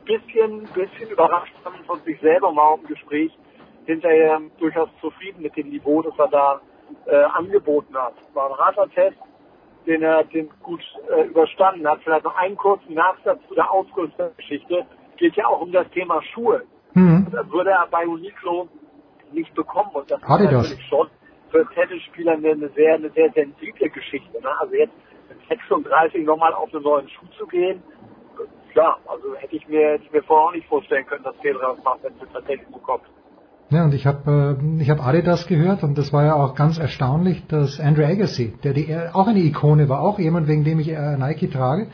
bisschen 0.04 0.68
bisschen 0.74 1.10
überrascht 1.10 1.54
von 1.86 2.00
sich 2.02 2.20
selber 2.20 2.48
auch 2.48 2.78
im 2.78 2.86
Gespräch 2.86 3.32
hinterher 3.86 4.40
durchaus 4.58 4.88
zufrieden 5.00 5.42
mit 5.42 5.56
dem 5.56 5.70
Niveau, 5.70 6.02
das 6.02 6.14
er 6.18 6.28
da 6.28 6.60
äh, 7.06 7.16
angeboten 7.16 7.96
hat. 7.96 8.14
War 8.34 8.50
ein 8.50 8.58
harter 8.58 8.88
Test, 8.90 9.18
den 9.86 10.02
er 10.02 10.24
den 10.24 10.50
gut 10.62 10.82
äh, 11.10 11.22
überstanden 11.24 11.88
hat. 11.88 12.00
Vielleicht 12.04 12.24
noch 12.24 12.36
einen 12.36 12.56
kurzen 12.56 12.94
Nachsatz 12.94 13.40
zu 13.48 13.54
der 13.54 13.70
Ausrüstergeschichte. 13.70 14.86
Geht 15.16 15.36
ja 15.36 15.46
auch 15.46 15.60
um 15.60 15.72
das 15.72 15.88
Thema 15.90 16.22
Schuhe. 16.22 16.62
Mhm. 16.94 17.26
Das 17.32 17.50
würde 17.50 17.70
er 17.70 17.86
bei 17.90 18.06
Uniqlo 18.06 18.68
nicht 19.32 19.54
bekommen. 19.54 19.90
Und 19.94 20.10
das 20.10 20.22
Hatte 20.22 20.44
ist 20.44 20.52
natürlich 20.52 20.78
das? 20.78 20.88
schon 20.88 21.08
für 21.50 21.66
Tennisspieler 21.74 22.32
eine, 22.32 22.50
eine 22.50 22.68
sehr, 22.70 22.94
eine 22.94 23.10
sehr 23.10 23.30
sensible 23.32 23.90
Geschichte. 23.90 24.40
Ne? 24.40 24.48
Also 24.60 24.74
jetzt 24.74 24.94
mit 25.28 25.38
36 25.48 26.24
nochmal 26.24 26.54
auf 26.54 26.72
einen 26.74 26.82
neuen 26.82 27.08
Schuh 27.08 27.26
zu 27.38 27.46
gehen, 27.46 27.82
klar, 28.72 28.98
also 29.06 29.34
hätte 29.36 29.56
ich 29.56 29.68
mir, 29.68 29.92
hätte 29.92 30.04
ich 30.04 30.12
mir 30.12 30.22
vorher 30.22 30.48
auch 30.48 30.52
nicht 30.52 30.66
vorstellen 30.66 31.06
können, 31.06 31.24
dass 31.24 31.36
Federer 31.36 31.74
das 31.76 31.84
macht, 31.84 32.02
wenn 32.02 32.12
es 32.12 32.32
tatsächlich 32.32 32.66
so 32.72 32.78
kommt. 32.78 33.04
Ja, 33.70 33.84
und 33.84 33.94
ich 33.94 34.06
habe 34.06 34.58
äh, 34.60 34.82
ich 34.82 34.90
hab 34.90 35.06
Adidas 35.06 35.46
gehört 35.46 35.82
und 35.82 35.96
das 35.96 36.12
war 36.12 36.24
ja 36.24 36.34
auch 36.34 36.54
ganz 36.54 36.78
erstaunlich, 36.78 37.46
dass 37.46 37.80
Andrew 37.80 38.04
Agassi, 38.04 38.54
der 38.62 38.74
die, 38.74 38.94
auch 39.12 39.26
eine 39.26 39.40
Ikone 39.40 39.88
war, 39.88 40.00
auch 40.02 40.18
jemand, 40.18 40.48
wegen 40.48 40.64
dem 40.64 40.78
ich 40.80 40.88
äh, 40.88 41.16
Nike 41.16 41.50
trage, 41.50 41.88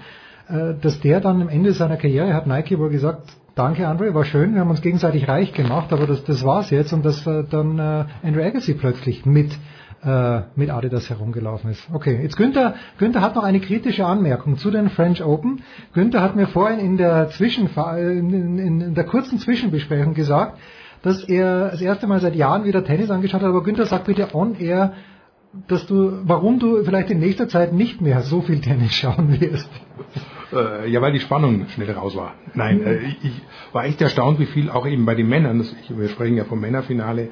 äh, 0.49 0.75
dass 0.81 1.01
der 1.01 1.21
dann 1.21 1.43
am 1.43 1.49
Ende 1.49 1.73
seiner 1.73 1.97
Karriere 1.97 2.35
hat 2.35 2.47
Nike 2.47 2.79
wohl 2.79 2.91
gesagt, 2.91 3.23
danke 3.59 3.89
Andre, 3.89 4.15
war 4.15 4.25
schön, 4.25 4.55
wir 4.55 4.61
haben 4.61 4.71
uns 4.71 4.83
gegenseitig 4.83 5.27
reich 5.29 5.53
gemacht, 5.53 5.93
aber 5.93 6.07
das, 6.07 6.23
das 6.25 6.45
war's 6.45 6.71
jetzt 6.71 6.93
und 6.93 7.05
dass 7.05 7.27
äh, 7.27 7.45
dann 7.51 7.79
äh, 7.79 8.05
Andrew 8.23 8.43
Agassi 8.43 8.75
plötzlich 8.75 9.27
mit 9.27 9.59
äh, 10.05 10.43
mit 10.55 10.71
Adidas 10.71 11.11
herumgelaufen 11.11 11.71
ist. 11.71 11.89
Okay, 11.93 12.21
jetzt 12.23 12.37
Günther, 12.37 12.75
Günther 12.99 13.21
hat 13.21 13.35
noch 13.35 13.43
eine 13.43 13.59
kritische 13.59 14.07
Anmerkung 14.07 14.57
zu 14.57 14.71
den 14.71 14.91
French 14.91 15.25
Open. 15.25 15.63
Günther 15.93 16.23
hat 16.23 16.37
mir 16.37 16.47
vorhin 16.47 16.79
in 16.79 16.97
der 16.97 17.31
Zwischen 17.31 17.69
in, 17.97 18.59
in, 18.59 18.81
in 18.81 18.95
der 18.95 19.05
kurzen 19.05 19.41
Zwischenbesprechung 19.41 20.15
gesagt, 20.15 20.57
dass 21.03 21.25
er 21.25 21.71
das 21.71 21.81
erste 21.81 22.07
Mal 22.07 22.21
seit 22.21 22.37
Jahren 22.37 22.65
wieder 22.65 22.85
Tennis 22.85 23.11
angeschaut 23.11 23.41
hat. 23.41 23.49
Aber 23.49 23.65
Günther, 23.65 23.87
sag 23.87 24.05
bitte 24.05 24.35
on 24.35 24.55
air, 24.55 24.93
dass 25.67 25.85
du, 25.87 26.21
warum 26.23 26.61
du 26.61 26.85
vielleicht 26.85 27.11
in 27.11 27.19
nächster 27.19 27.49
Zeit 27.49 27.73
nicht 27.73 28.01
mehr 28.01 28.21
so 28.21 28.41
viel 28.41 28.61
Tennis 28.61 28.95
schauen 28.95 29.41
wirst. 29.41 29.69
Äh, 30.53 30.91
ja, 30.91 31.03
weil 31.03 31.13
die 31.13 31.21
Spannung 31.21 31.67
schnell 31.69 31.91
raus 31.91 32.17
war. 32.17 32.35
Nein, 32.55 32.83
äh, 32.83 32.99
ich, 32.99 33.25
ich, 33.25 33.43
war 33.73 33.85
echt 33.85 34.01
erstaunt, 34.01 34.39
wie 34.39 34.47
viel 34.47 34.71
auch 34.71 34.87
eben 34.87 35.05
bei 35.05 35.15
den 35.15 35.29
Männern, 35.29 35.59
das, 35.59 35.75
ich, 35.83 35.97
wir 35.97 36.09
sprechen 36.09 36.37
ja 36.37 36.45
vom 36.45 36.61
Männerfinale, 36.61 37.29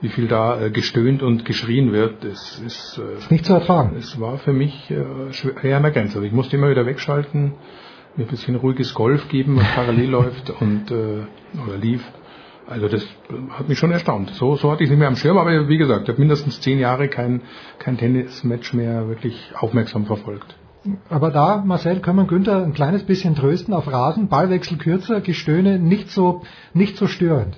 wie 0.00 0.08
viel 0.08 0.28
da 0.28 0.60
äh, 0.60 0.70
gestöhnt 0.70 1.22
und 1.22 1.44
geschrien 1.44 1.92
wird. 1.92 2.22
Das 2.24 2.60
ist, 2.60 2.98
äh, 2.98 3.32
nicht 3.32 3.46
zu 3.46 3.54
ertragen. 3.54 3.96
Es 3.96 4.20
war 4.20 4.38
für 4.38 4.52
mich 4.52 4.90
äh, 4.90 5.32
schwer 5.32 5.76
an 5.76 5.82
der 5.82 5.92
Grenze. 5.92 6.16
Also 6.16 6.26
ich 6.26 6.32
musste 6.32 6.56
immer 6.56 6.70
wieder 6.70 6.86
wegschalten, 6.86 7.54
mir 8.16 8.24
ein 8.24 8.30
bisschen 8.30 8.54
ruhiges 8.56 8.94
Golf 8.94 9.28
geben, 9.28 9.56
was 9.56 9.66
parallel 9.74 10.10
läuft 10.10 10.50
und 10.50 10.90
äh, 10.90 11.64
oder 11.66 11.76
lief. 11.80 12.04
Also 12.68 12.88
das 12.88 13.04
hat 13.50 13.68
mich 13.68 13.78
schon 13.78 13.90
erstaunt. 13.90 14.30
So, 14.30 14.54
so 14.54 14.70
hatte 14.70 14.84
ich 14.84 14.86
es 14.86 14.90
nicht 14.90 15.00
mehr 15.00 15.08
am 15.08 15.16
Schirm, 15.16 15.36
aber 15.36 15.68
wie 15.68 15.78
gesagt, 15.78 16.02
ich 16.02 16.08
habe 16.08 16.20
mindestens 16.20 16.60
zehn 16.60 16.78
Jahre 16.78 17.08
kein, 17.08 17.42
kein 17.80 17.98
Tennismatch 17.98 18.72
mehr 18.72 19.08
wirklich 19.08 19.52
aufmerksam 19.58 20.06
verfolgt. 20.06 20.56
Aber 21.08 21.30
da, 21.30 21.62
Marcel, 21.64 22.00
können 22.00 22.16
wir 22.16 22.26
Günther 22.26 22.64
ein 22.64 22.72
kleines 22.72 23.06
bisschen 23.06 23.34
trösten 23.36 23.72
auf 23.72 23.86
Rasen, 23.86 24.28
Ballwechsel 24.28 24.78
kürzer, 24.78 25.20
Gestöhne 25.20 25.78
nicht 25.78 26.08
so, 26.08 26.42
nicht 26.74 26.96
so 26.96 27.06
störend. 27.06 27.56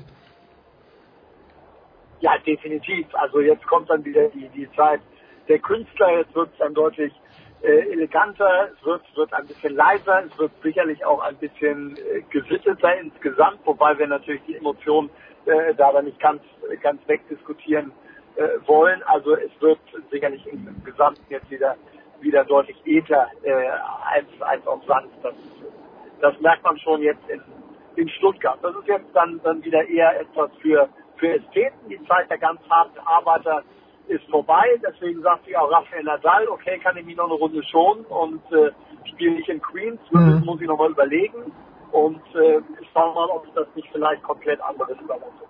Ja, 2.20 2.32
definitiv. 2.46 3.06
Also 3.14 3.40
jetzt 3.40 3.66
kommt 3.66 3.88
dann 3.88 4.04
wieder 4.04 4.28
die, 4.28 4.48
die 4.48 4.68
Zeit 4.76 5.00
der 5.48 5.58
Künstler, 5.58 6.18
jetzt 6.18 6.34
wird 6.34 6.50
es 6.52 6.58
dann 6.58 6.74
deutlich 6.74 7.12
äh, 7.62 7.92
eleganter, 7.92 8.68
es 8.74 8.84
wird, 8.84 9.02
wird 9.14 9.32
ein 9.32 9.46
bisschen 9.46 9.74
leiser, 9.74 10.24
es 10.24 10.38
wird 10.38 10.52
sicherlich 10.62 11.04
auch 11.04 11.20
ein 11.22 11.36
bisschen 11.36 11.96
äh, 11.96 12.22
gesitteter 12.30 12.98
insgesamt, 13.00 13.58
wobei 13.64 13.98
wir 13.98 14.06
natürlich 14.06 14.42
die 14.46 14.56
Emotionen 14.56 15.10
äh, 15.46 15.74
da 15.74 15.92
dann 15.92 16.06
nicht 16.06 16.20
ganz, 16.20 16.42
ganz 16.82 17.00
wegdiskutieren 17.06 17.92
äh, 18.36 18.66
wollen. 18.66 19.02
Also 19.04 19.36
es 19.36 19.50
wird 19.60 19.78
sicherlich 20.10 20.46
insgesamt 20.46 21.20
jetzt 21.28 21.50
wieder 21.50 21.76
wieder 22.20 22.44
deutlich 22.44 22.76
edler 22.84 23.28
äh, 23.42 23.52
als, 23.52 24.26
als 24.40 24.66
auf 24.66 24.84
Sand. 24.86 25.10
Das, 25.22 25.34
das 26.20 26.40
merkt 26.40 26.64
man 26.64 26.78
schon 26.78 27.02
jetzt 27.02 27.28
in, 27.28 27.40
in 27.96 28.08
Stuttgart. 28.08 28.58
Das 28.62 28.74
ist 28.76 28.88
jetzt 28.88 29.08
dann, 29.14 29.40
dann 29.42 29.62
wieder 29.64 29.86
eher 29.88 30.20
etwas 30.20 30.50
für, 30.60 30.88
für 31.16 31.34
Ästheten. 31.34 31.88
Die 31.88 32.02
Zeit 32.06 32.30
der 32.30 32.38
ganz 32.38 32.60
harten 32.68 32.98
Arbeiter 32.98 33.62
ist 34.08 34.24
vorbei. 34.30 34.80
Deswegen 34.86 35.22
sagt 35.22 35.44
sich 35.44 35.56
auch 35.56 35.70
Rafael 35.70 36.04
Nadal, 36.04 36.48
okay, 36.48 36.78
kann 36.78 36.96
ich 36.96 37.04
mich 37.04 37.16
noch 37.16 37.26
eine 37.26 37.34
Runde 37.34 37.62
schonen 37.64 38.04
und 38.06 38.42
äh, 38.52 38.70
spiele 39.10 39.32
nicht 39.32 39.48
in 39.48 39.60
Queens. 39.60 40.00
Mhm. 40.10 40.30
Das 40.30 40.44
muss 40.44 40.60
ich 40.60 40.66
nochmal 40.66 40.90
überlegen. 40.90 41.52
Und 41.92 42.22
äh, 42.34 42.58
ich 42.80 42.88
schaue 42.92 43.14
mal, 43.14 43.28
ob 43.28 43.46
ich 43.46 43.52
das 43.54 43.68
nicht 43.74 43.88
vielleicht 43.92 44.22
komplett 44.22 44.60
anderes 44.60 44.98
überlasse. 45.00 45.44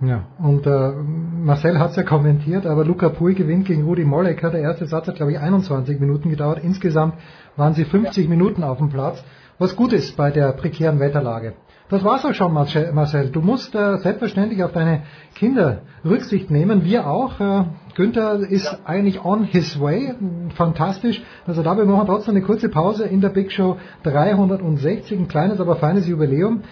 Ja, 0.00 0.26
und 0.38 0.66
äh, 0.66 0.92
Marcel 0.92 1.78
hat 1.78 1.90
es 1.90 1.96
ja 1.96 2.02
kommentiert, 2.02 2.66
aber 2.66 2.84
Luca 2.84 3.08
Pui 3.08 3.34
gewinnt 3.34 3.66
gegen 3.66 3.84
Rudi 3.84 4.04
Mollecker. 4.04 4.50
Der 4.50 4.60
erste 4.60 4.86
Satz 4.86 5.08
hat, 5.08 5.16
glaube 5.16 5.32
ich, 5.32 5.38
21 5.38 6.00
Minuten 6.00 6.28
gedauert. 6.28 6.60
Insgesamt 6.62 7.14
waren 7.56 7.72
sie 7.72 7.84
50 7.84 8.24
ja. 8.24 8.30
Minuten 8.30 8.62
auf 8.62 8.76
dem 8.76 8.90
Platz, 8.90 9.24
was 9.58 9.74
gut 9.74 9.94
ist 9.94 10.16
bei 10.16 10.30
der 10.30 10.52
prekären 10.52 11.00
Wetterlage. 11.00 11.54
Das 11.88 12.04
war's 12.04 12.24
auch 12.24 12.34
schon, 12.34 12.52
Marcel. 12.52 13.30
Du 13.30 13.40
musst 13.40 13.74
äh, 13.74 13.98
selbstverständlich 13.98 14.62
auf 14.64 14.72
deine 14.72 15.02
Kinder 15.34 15.82
Rücksicht 16.04 16.50
nehmen. 16.50 16.84
Wir 16.84 17.06
auch. 17.06 17.40
Äh, 17.40 17.64
Günther 17.94 18.40
ist 18.40 18.64
ja. 18.64 18.78
eigentlich 18.84 19.24
on 19.24 19.44
his 19.44 19.80
way. 19.80 20.12
Fantastisch. 20.56 21.22
Also 21.46 21.62
da 21.62 21.76
wir 21.76 21.84
machen 21.84 22.08
trotzdem 22.08 22.34
eine 22.34 22.44
kurze 22.44 22.68
Pause 22.68 23.04
in 23.04 23.20
der 23.20 23.28
Big 23.28 23.52
Show 23.52 23.76
360. 24.02 25.16
Ein 25.16 25.28
kleines, 25.28 25.60
aber 25.60 25.76
feines 25.76 26.08
Jubiläum. 26.08 26.62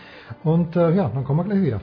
Und 0.43 0.75
äh, 0.75 0.95
ja, 0.95 1.11
dann 1.15 1.23
kommen 1.25 1.39
wir 1.39 1.45
gleich 1.45 1.63
wieder. 1.63 1.81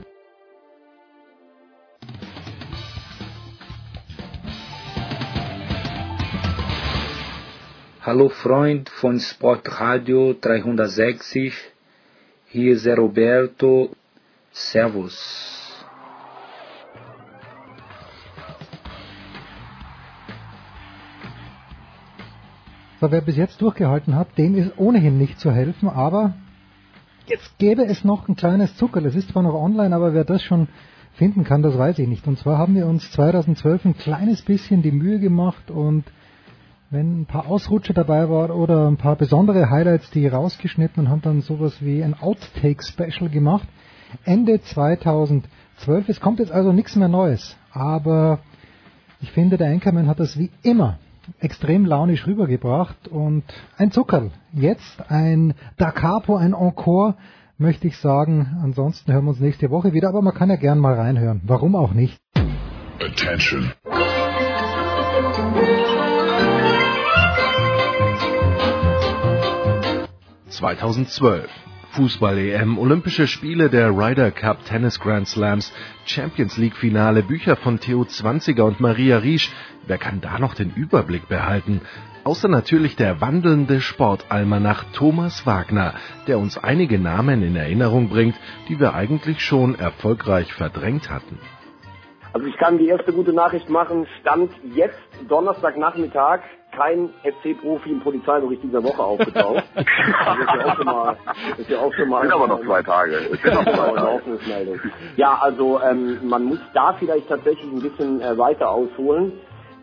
Hallo 8.03 8.29
Freund 8.29 8.89
von 8.89 9.19
Sportradio 9.19 10.33
360, 10.33 11.53
hier 12.47 12.73
ist 12.73 12.87
Roberto, 12.87 13.91
Servus. 14.51 15.85
So, 22.99 23.11
wer 23.11 23.21
bis 23.21 23.37
jetzt 23.37 23.61
durchgehalten 23.61 24.15
hat, 24.15 24.35
dem 24.35 24.55
ist 24.55 24.71
ohnehin 24.77 25.19
nicht 25.19 25.39
zu 25.39 25.51
helfen, 25.51 25.87
aber 25.87 26.33
jetzt 27.27 27.55
gäbe 27.59 27.85
es 27.85 28.03
noch 28.03 28.27
ein 28.27 28.35
kleines 28.35 28.75
Zuckerl. 28.77 29.05
Es 29.05 29.13
ist 29.13 29.29
zwar 29.29 29.43
noch 29.43 29.53
online, 29.53 29.95
aber 29.95 30.15
wer 30.15 30.25
das 30.25 30.41
schon 30.41 30.69
finden 31.13 31.43
kann, 31.43 31.61
das 31.61 31.77
weiß 31.77 31.99
ich 31.99 32.07
nicht. 32.07 32.25
Und 32.25 32.39
zwar 32.39 32.57
haben 32.57 32.73
wir 32.73 32.87
uns 32.87 33.11
2012 33.11 33.85
ein 33.85 33.95
kleines 33.95 34.41
bisschen 34.41 34.81
die 34.81 34.91
Mühe 34.91 35.19
gemacht 35.19 35.69
und 35.69 36.03
wenn 36.91 37.21
ein 37.21 37.25
paar 37.25 37.47
Ausrutsche 37.47 37.93
dabei 37.93 38.29
waren 38.29 38.51
oder 38.51 38.87
ein 38.87 38.97
paar 38.97 39.15
besondere 39.15 39.69
Highlights, 39.69 40.11
die 40.11 40.27
rausgeschnitten 40.27 41.05
und 41.05 41.09
haben 41.09 41.21
dann 41.21 41.41
sowas 41.41 41.77
wie 41.79 42.03
ein 42.03 42.13
Outtake-Special 42.19 43.29
gemacht. 43.29 43.67
Ende 44.25 44.61
2012. 44.61 45.47
Es 46.09 46.19
kommt 46.19 46.39
jetzt 46.39 46.51
also 46.51 46.73
nichts 46.73 46.97
mehr 46.97 47.07
Neues. 47.07 47.55
Aber 47.71 48.39
ich 49.21 49.31
finde, 49.31 49.57
der 49.57 49.69
Anchorman 49.69 50.07
hat 50.07 50.19
das 50.19 50.37
wie 50.37 50.51
immer 50.63 50.99
extrem 51.39 51.85
launisch 51.85 52.27
rübergebracht 52.27 53.07
und 53.07 53.43
ein 53.77 53.91
Zuckerl. 53.91 54.31
Jetzt 54.51 55.09
ein 55.09 55.53
Da 55.77 55.91
Capo, 55.91 56.35
ein 56.35 56.53
Encore, 56.53 57.15
möchte 57.57 57.87
ich 57.87 57.97
sagen. 57.97 58.57
Ansonsten 58.61 59.13
hören 59.13 59.25
wir 59.25 59.29
uns 59.29 59.39
nächste 59.39 59.69
Woche 59.69 59.93
wieder, 59.93 60.09
aber 60.09 60.21
man 60.21 60.33
kann 60.33 60.49
ja 60.49 60.57
gern 60.57 60.79
mal 60.79 60.95
reinhören. 60.95 61.39
Warum 61.45 61.75
auch 61.75 61.93
nicht? 61.93 62.19
Attention. 62.99 63.71
2012. 70.61 71.49
Fußball-EM, 71.93 72.77
Olympische 72.77 73.25
Spiele, 73.25 73.71
der 73.71 73.89
Ryder 73.89 74.29
Cup, 74.29 74.63
Tennis 74.63 74.99
Grand 74.99 75.27
Slams, 75.27 75.73
Champions 76.05 76.55
League 76.57 76.75
Finale, 76.75 77.23
Bücher 77.23 77.55
von 77.55 77.79
Theo 77.79 78.05
Zwanziger 78.05 78.65
und 78.65 78.79
Maria 78.79 79.17
Riesch. 79.17 79.51
Wer 79.87 79.97
kann 79.97 80.21
da 80.21 80.37
noch 80.37 80.53
den 80.53 80.71
Überblick 80.75 81.27
behalten? 81.27 81.81
Außer 82.23 82.47
natürlich 82.47 82.95
der 82.95 83.19
wandelnde 83.21 83.81
Sportalmanach 83.81 84.83
Thomas 84.93 85.47
Wagner, 85.47 85.95
der 86.27 86.37
uns 86.37 86.59
einige 86.59 86.99
Namen 86.99 87.41
in 87.41 87.55
Erinnerung 87.55 88.09
bringt, 88.09 88.35
die 88.69 88.79
wir 88.79 88.93
eigentlich 88.93 89.43
schon 89.43 89.73
erfolgreich 89.73 90.53
verdrängt 90.53 91.09
hatten. 91.09 91.39
Also 92.33 92.45
ich 92.45 92.57
kann 92.57 92.77
die 92.77 92.87
erste 92.87 93.11
gute 93.13 93.33
Nachricht 93.33 93.67
machen, 93.69 94.05
Stand 94.21 94.51
jetzt 94.75 95.01
Donnerstagnachmittag 95.27 96.41
kein 96.71 97.09
FC-Profi 97.23 97.91
im 97.91 97.99
Polizeibericht 98.01 98.63
dieser 98.63 98.83
Woche 98.83 99.03
aufgetaucht. 99.03 99.63
das 99.75 99.85
ist 99.85 100.47
ja 100.47 100.65
auch 100.65 100.75
schon 100.75 100.85
mal, 100.85 101.17
das 101.25 101.59
ist 101.59 101.69
ja 101.69 101.79
auch 101.79 101.93
schon 101.93 102.09
mal. 102.09 102.21
Sind 102.21 102.33
aber 102.33 102.47
noch 102.47 102.61
zwei 102.63 102.81
Tage. 102.81 103.19
Sind 103.43 103.53
noch 103.53 103.63
zwei 103.63 103.91
Tage. 103.95 104.79
Ja, 105.15 105.39
also 105.41 105.79
ähm, 105.81 106.19
man 106.27 106.43
muss 106.45 106.59
da 106.73 106.93
vielleicht 106.93 107.27
tatsächlich 107.27 107.71
ein 107.71 107.81
bisschen 107.81 108.21
äh, 108.21 108.37
weiter 108.37 108.69
ausholen. 108.69 109.33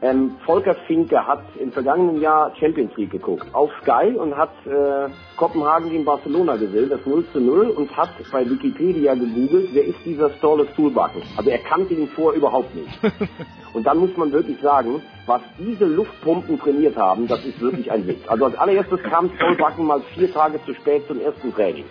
Ähm, 0.01 0.37
Volker 0.47 0.77
Finke 0.87 1.27
hat 1.27 1.43
im 1.59 1.73
vergangenen 1.73 2.21
Jahr 2.21 2.55
Champions 2.61 2.97
League 2.97 3.11
geguckt 3.11 3.53
auf 3.53 3.71
Sky 3.83 4.15
und 4.17 4.37
hat 4.37 4.53
äh, 4.65 5.09
Kopenhagen 5.37 5.91
gegen 5.91 6.05
Barcelona 6.05 6.55
gewählt, 6.55 6.93
das 6.93 7.05
0 7.05 7.25
zu 7.33 7.41
0 7.41 7.71
und 7.71 7.97
hat 7.97 8.11
bei 8.31 8.49
Wikipedia 8.49 9.15
gegoogelt, 9.15 9.71
wer 9.73 9.85
ist 9.85 9.99
dieser 10.05 10.31
Storle 10.35 10.69
Stuhlbacken. 10.73 11.23
Also 11.37 11.51
er 11.51 11.59
kannte 11.59 11.95
ihn 11.95 12.07
vor 12.09 12.33
überhaupt 12.33 12.73
nicht. 12.77 12.97
und 13.75 13.89
dann 13.89 13.99
muss 13.99 14.17
man 14.17 14.31
wirklich 14.31 14.61
sagen, 14.61 15.03
was 15.27 15.43
diese 15.59 15.87
Luftpumpen 15.87 16.61
trainiert 16.61 16.97
haben, 16.97 17.27
das 17.27 17.45
ist 17.45 17.61
wirklich 17.61 17.91
ein 17.91 18.07
Witz. 18.07 18.21
Also 18.29 18.45
als 18.45 18.57
allererstes 18.57 19.03
kam 19.03 19.31
Stuhlbacken 19.35 19.85
mal 19.85 20.01
vier 20.15 20.33
Tage 20.33 20.61
zu 20.65 20.75
spät 20.75 21.09
zum 21.09 21.21
ersten 21.21 21.53
Training. 21.53 21.87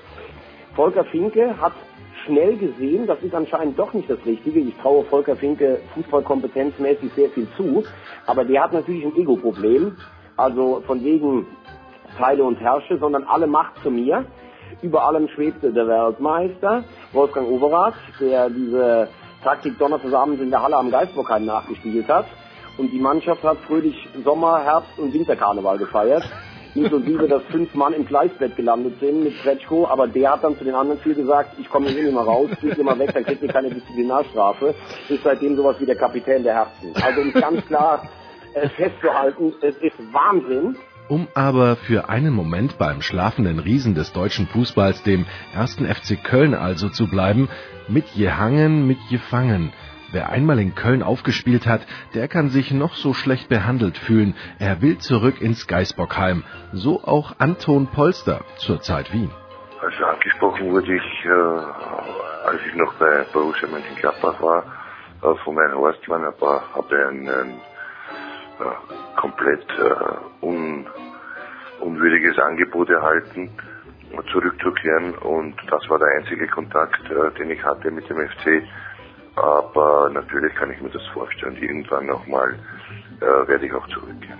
Volker 0.75 1.03
Finke 1.05 1.59
hat 1.59 1.73
schnell 2.27 2.57
gesehen, 2.57 3.07
das 3.07 3.21
ist 3.23 3.33
anscheinend 3.33 3.79
doch 3.79 3.93
nicht 3.93 4.09
das 4.09 4.19
Richtige. 4.25 4.59
Ich 4.59 4.75
traue 4.77 5.03
Volker 5.05 5.35
Finke 5.35 5.79
fußballkompetenzmäßig 5.95 7.11
sehr 7.15 7.29
viel 7.29 7.47
zu, 7.57 7.83
aber 8.27 8.45
der 8.45 8.63
hat 8.63 8.73
natürlich 8.73 9.03
ein 9.05 9.15
Ego-Problem. 9.15 9.97
Also 10.35 10.83
von 10.85 11.03
wegen 11.03 11.47
Teile 12.17 12.43
und 12.43 12.57
Herrsche, 12.57 12.99
sondern 12.99 13.23
alle 13.23 13.47
Macht 13.47 13.81
zu 13.81 13.89
mir. 13.89 14.25
Über 14.83 15.05
allem 15.05 15.27
schwebte 15.29 15.71
der 15.71 15.87
Weltmeister, 15.87 16.83
Wolfgang 17.11 17.49
Overath, 17.49 17.95
der 18.19 18.49
diese 18.49 19.07
Taktik 19.43 19.79
Donnerstagabend 19.79 20.39
in 20.39 20.51
der 20.51 20.61
Halle 20.61 20.75
am 20.75 20.91
Geisbockheim 20.91 21.45
nachgespielt 21.45 22.07
hat. 22.07 22.25
Und 22.77 22.91
die 22.91 22.99
Mannschaft 22.99 23.43
hat 23.43 23.57
fröhlich 23.65 23.95
Sommer, 24.23 24.63
Herbst 24.63 24.99
und 24.99 25.11
Winterkarneval 25.13 25.79
gefeiert 25.79 26.23
inklusive, 26.77 27.27
dass 27.27 27.43
fünf 27.51 27.73
Mann 27.73 27.93
im 27.93 28.05
Gleisbett 28.05 28.55
gelandet 28.55 28.99
sind 28.99 29.23
mit 29.23 29.37
Kretschko, 29.41 29.87
aber 29.87 30.07
der 30.07 30.31
hat 30.31 30.43
dann 30.43 30.57
zu 30.57 30.63
den 30.63 30.75
anderen 30.75 30.99
vier 30.99 31.15
gesagt, 31.15 31.57
ich 31.59 31.69
komme 31.69 31.89
hier 31.89 32.03
nicht 32.03 32.13
mehr 32.13 32.23
raus, 32.23 32.49
geht 32.61 32.77
ihr 32.77 32.83
mal 32.83 32.97
weg, 32.99 33.11
dann 33.13 33.23
kriegt 33.23 33.41
ihr 33.41 33.49
keine 33.49 33.69
Disziplinarstrafe. 33.69 34.75
Ist 35.09 35.23
seitdem 35.23 35.55
sowas 35.55 35.77
wie 35.79 35.85
der 35.85 35.95
Kapitän 35.95 36.43
der 36.43 36.55
Herzen. 36.55 36.93
Also 37.01 37.21
um 37.21 37.33
ganz 37.33 37.65
klar 37.65 38.07
äh, 38.53 38.69
festzuhalten, 38.69 39.53
es 39.61 39.75
ist 39.77 39.97
Wahnsinn. 40.13 40.75
Um 41.09 41.27
aber 41.33 41.77
für 41.77 42.09
einen 42.09 42.33
Moment 42.33 42.77
beim 42.77 43.01
schlafenden 43.01 43.59
Riesen 43.59 43.95
des 43.95 44.11
deutschen 44.11 44.47
Fußballs, 44.47 45.03
dem 45.03 45.25
ersten 45.53 45.85
FC 45.85 46.21
Köln 46.21 46.53
also 46.53 46.89
zu 46.89 47.07
bleiben, 47.07 47.49
mit 47.87 48.07
Jehangen, 48.09 48.85
mit 48.85 48.97
Jefangen. 49.09 49.71
Wer 50.11 50.29
einmal 50.29 50.59
in 50.59 50.73
Köln 50.73 51.03
aufgespielt 51.03 51.67
hat, 51.67 51.81
der 52.13 52.27
kann 52.27 52.49
sich 52.49 52.71
noch 52.71 52.93
so 52.93 53.13
schlecht 53.13 53.49
behandelt 53.49 53.97
fühlen. 53.97 54.35
Er 54.57 54.81
will 54.81 54.99
zurück 54.99 55.41
ins 55.41 55.67
Geisbockheim. 55.67 56.43
So 56.71 57.03
auch 57.03 57.35
Anton 57.39 57.87
Polster, 57.87 58.41
zurzeit 58.57 59.11
Wien. 59.11 59.31
Also 59.81 60.05
angesprochen 60.05 60.71
wurde 60.71 60.95
ich, 60.95 61.25
äh, 61.25 62.49
als 62.49 62.61
ich 62.67 62.75
noch 62.75 62.93
bei 62.95 63.25
Borussia 63.33 63.67
Mönchengladbach 63.67 64.41
war, 64.41 64.63
äh, 65.21 65.35
von 65.43 65.55
meinem 65.55 65.77
Horstmann, 65.77 66.23
aber 66.23 66.63
habe 66.73 67.07
ein, 67.09 67.29
ein 67.29 67.49
äh, 68.59 69.19
komplett 69.19 69.65
äh, 69.77 70.45
un, 70.45 70.87
unwürdiges 71.81 72.39
Angebot 72.39 72.89
erhalten, 72.89 73.51
zurückzukehren 74.31 75.15
und 75.15 75.55
das 75.69 75.87
war 75.89 75.99
der 75.99 76.07
einzige 76.17 76.47
Kontakt, 76.47 77.01
äh, 77.09 77.31
den 77.37 77.51
ich 77.51 77.63
hatte 77.63 77.91
mit 77.91 78.09
dem 78.09 78.17
FC 78.17 78.63
aber 79.37 80.09
natürlich 80.09 80.53
kann 80.55 80.71
ich 80.71 80.81
mir 80.81 80.89
das 80.89 81.05
vorstellen. 81.13 81.57
Irgendwann 81.57 82.07
nochmal 82.07 82.55
äh, 83.21 83.47
werde 83.47 83.65
ich 83.65 83.73
auch 83.73 83.87
zurückkehren. 83.87 84.39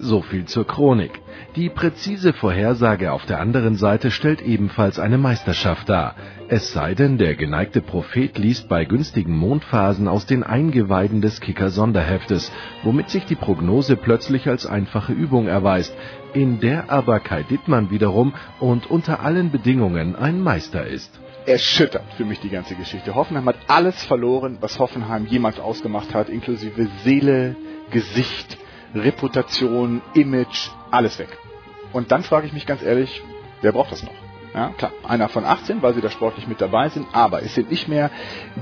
So 0.00 0.22
viel 0.22 0.44
zur 0.44 0.64
Chronik. 0.64 1.20
Die 1.56 1.68
präzise 1.68 2.32
Vorhersage 2.32 3.10
auf 3.10 3.26
der 3.26 3.40
anderen 3.40 3.74
Seite 3.74 4.12
stellt 4.12 4.40
ebenfalls 4.42 5.00
eine 5.00 5.18
Meisterschaft 5.18 5.88
dar. 5.88 6.14
Es 6.46 6.72
sei 6.72 6.94
denn, 6.94 7.18
der 7.18 7.34
geneigte 7.34 7.80
Prophet 7.80 8.38
liest 8.38 8.68
bei 8.68 8.84
günstigen 8.84 9.36
Mondphasen 9.36 10.06
aus 10.06 10.24
den 10.24 10.44
Eingeweiden 10.44 11.20
des 11.20 11.40
Kicker 11.40 11.70
Sonderheftes, 11.70 12.52
womit 12.84 13.10
sich 13.10 13.26
die 13.26 13.34
Prognose 13.34 13.96
plötzlich 13.96 14.48
als 14.48 14.66
einfache 14.66 15.12
Übung 15.12 15.48
erweist, 15.48 15.96
in 16.32 16.60
der 16.60 16.90
aber 16.90 17.18
Kai 17.18 17.42
Dittmann 17.42 17.90
wiederum 17.90 18.34
und 18.60 18.88
unter 18.88 19.24
allen 19.24 19.50
Bedingungen 19.50 20.14
ein 20.14 20.40
Meister 20.40 20.86
ist 20.86 21.20
erschüttert 21.48 22.04
für 22.16 22.24
mich 22.24 22.40
die 22.40 22.50
ganze 22.50 22.74
Geschichte. 22.74 23.14
Hoffenheim 23.14 23.46
hat 23.46 23.56
alles 23.68 24.04
verloren, 24.04 24.58
was 24.60 24.78
Hoffenheim 24.78 25.26
jemals 25.26 25.58
ausgemacht 25.58 26.14
hat, 26.14 26.28
inklusive 26.28 26.88
Seele, 27.04 27.56
Gesicht, 27.90 28.58
Reputation, 28.94 30.02
Image, 30.14 30.70
alles 30.90 31.18
weg. 31.18 31.36
Und 31.92 32.12
dann 32.12 32.22
frage 32.22 32.46
ich 32.46 32.52
mich 32.52 32.66
ganz 32.66 32.82
ehrlich, 32.82 33.22
wer 33.62 33.72
braucht 33.72 33.92
das 33.92 34.02
noch? 34.02 34.27
Ja, 34.54 34.70
klar, 34.70 34.92
einer 35.06 35.28
von 35.28 35.44
18, 35.44 35.82
weil 35.82 35.94
sie 35.94 36.00
da 36.00 36.10
sportlich 36.10 36.48
mit 36.48 36.60
dabei 36.60 36.88
sind, 36.88 37.06
aber 37.12 37.42
es 37.42 37.54
sind 37.54 37.70
nicht 37.70 37.86
mehr 37.86 38.10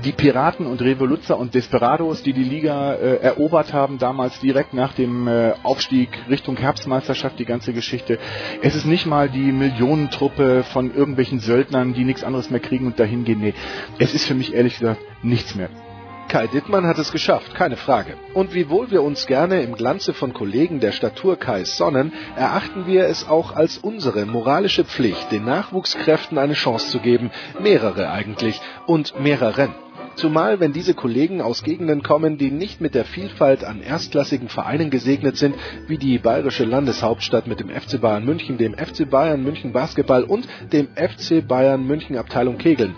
die 0.03 0.11
Piraten 0.11 0.65
und 0.65 0.81
Revoluzzer 0.81 1.37
und 1.37 1.55
Desperados, 1.55 2.23
die 2.23 2.33
die 2.33 2.43
Liga 2.43 2.93
äh, 2.93 3.15
erobert 3.17 3.73
haben, 3.73 3.97
damals 3.97 4.39
direkt 4.39 4.73
nach 4.73 4.93
dem 4.93 5.27
äh, 5.27 5.53
Aufstieg 5.63 6.09
Richtung 6.29 6.57
Herbstmeisterschaft, 6.57 7.39
die 7.39 7.45
ganze 7.45 7.71
Geschichte. 7.71 8.19
Es 8.61 8.75
ist 8.75 8.85
nicht 8.85 9.05
mal 9.05 9.29
die 9.29 9.51
Millionentruppe 9.51 10.63
von 10.63 10.93
irgendwelchen 10.93 11.39
Söldnern, 11.39 11.93
die 11.93 12.03
nichts 12.03 12.23
anderes 12.23 12.49
mehr 12.49 12.59
kriegen 12.59 12.85
und 12.85 12.99
dahin 12.99 13.23
gehen. 13.23 13.39
Nee, 13.39 13.53
es 13.97 14.13
ist 14.13 14.25
für 14.25 14.35
mich 14.35 14.53
ehrlich 14.53 14.79
gesagt 14.79 15.01
nichts 15.23 15.55
mehr. 15.55 15.69
Kai 16.27 16.47
Dittmann 16.47 16.85
hat 16.85 16.97
es 16.97 17.13
geschafft, 17.13 17.55
keine 17.55 17.77
Frage. 17.77 18.15
Und 18.33 18.53
wiewohl 18.53 18.91
wir 18.91 19.01
uns 19.01 19.27
gerne 19.27 19.61
im 19.61 19.75
Glanze 19.75 20.13
von 20.13 20.33
Kollegen 20.33 20.81
der 20.81 20.91
Statur 20.91 21.37
Kais 21.37 21.77
sonnen, 21.77 22.11
erachten 22.35 22.85
wir 22.85 23.05
es 23.05 23.29
auch 23.29 23.55
als 23.55 23.77
unsere 23.77 24.25
moralische 24.25 24.83
Pflicht, 24.83 25.31
den 25.31 25.45
Nachwuchskräften 25.45 26.37
eine 26.37 26.53
Chance 26.53 26.89
zu 26.89 26.99
geben, 26.99 27.31
mehrere 27.61 28.09
eigentlich 28.09 28.59
und 28.87 29.17
mehreren. 29.21 29.73
Zumal, 30.17 30.59
wenn 30.59 30.73
diese 30.73 30.95
Kollegen 30.95 31.41
aus 31.41 31.63
Gegenden 31.63 32.01
kommen, 32.01 32.39
die 32.39 32.49
nicht 32.49 32.81
mit 32.81 32.95
der 32.95 33.05
Vielfalt 33.05 33.63
an 33.63 33.81
erstklassigen 33.81 34.49
Vereinen 34.49 34.89
gesegnet 34.89 35.37
sind, 35.37 35.55
wie 35.87 35.99
die 35.99 36.17
bayerische 36.17 36.65
Landeshauptstadt 36.65 37.45
mit 37.45 37.59
dem 37.59 37.69
FC 37.69 38.01
Bayern 38.01 38.25
München, 38.25 38.57
dem 38.57 38.73
FC 38.73 39.07
Bayern 39.07 39.43
München 39.43 39.73
Basketball 39.73 40.23
und 40.23 40.47
dem 40.73 40.87
FC 40.95 41.47
Bayern 41.47 41.85
München 41.85 42.17
Abteilung 42.17 42.57
Kegeln, 42.57 42.95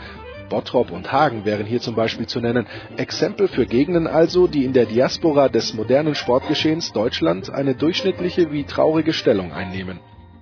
Bottrop 0.49 0.91
und 0.91 1.11
Hagen 1.11 1.45
wären 1.45 1.65
hier 1.65 1.79
zum 1.79 1.95
Beispiel 1.95 2.27
zu 2.27 2.41
nennen. 2.41 2.67
Exempel 2.97 3.47
für 3.47 3.65
Gegenden 3.65 4.07
also, 4.07 4.47
die 4.47 4.65
in 4.65 4.73
der 4.73 4.85
Diaspora 4.85 5.47
des 5.47 5.73
modernen 5.73 6.15
Sportgeschehens 6.15 6.91
Deutschland 6.91 7.49
eine 7.49 7.75
durchschnittliche 7.75 8.51
wie 8.51 8.63
traurige 8.63 9.13
Stellung 9.13 9.53
einnehmen. 9.53 9.99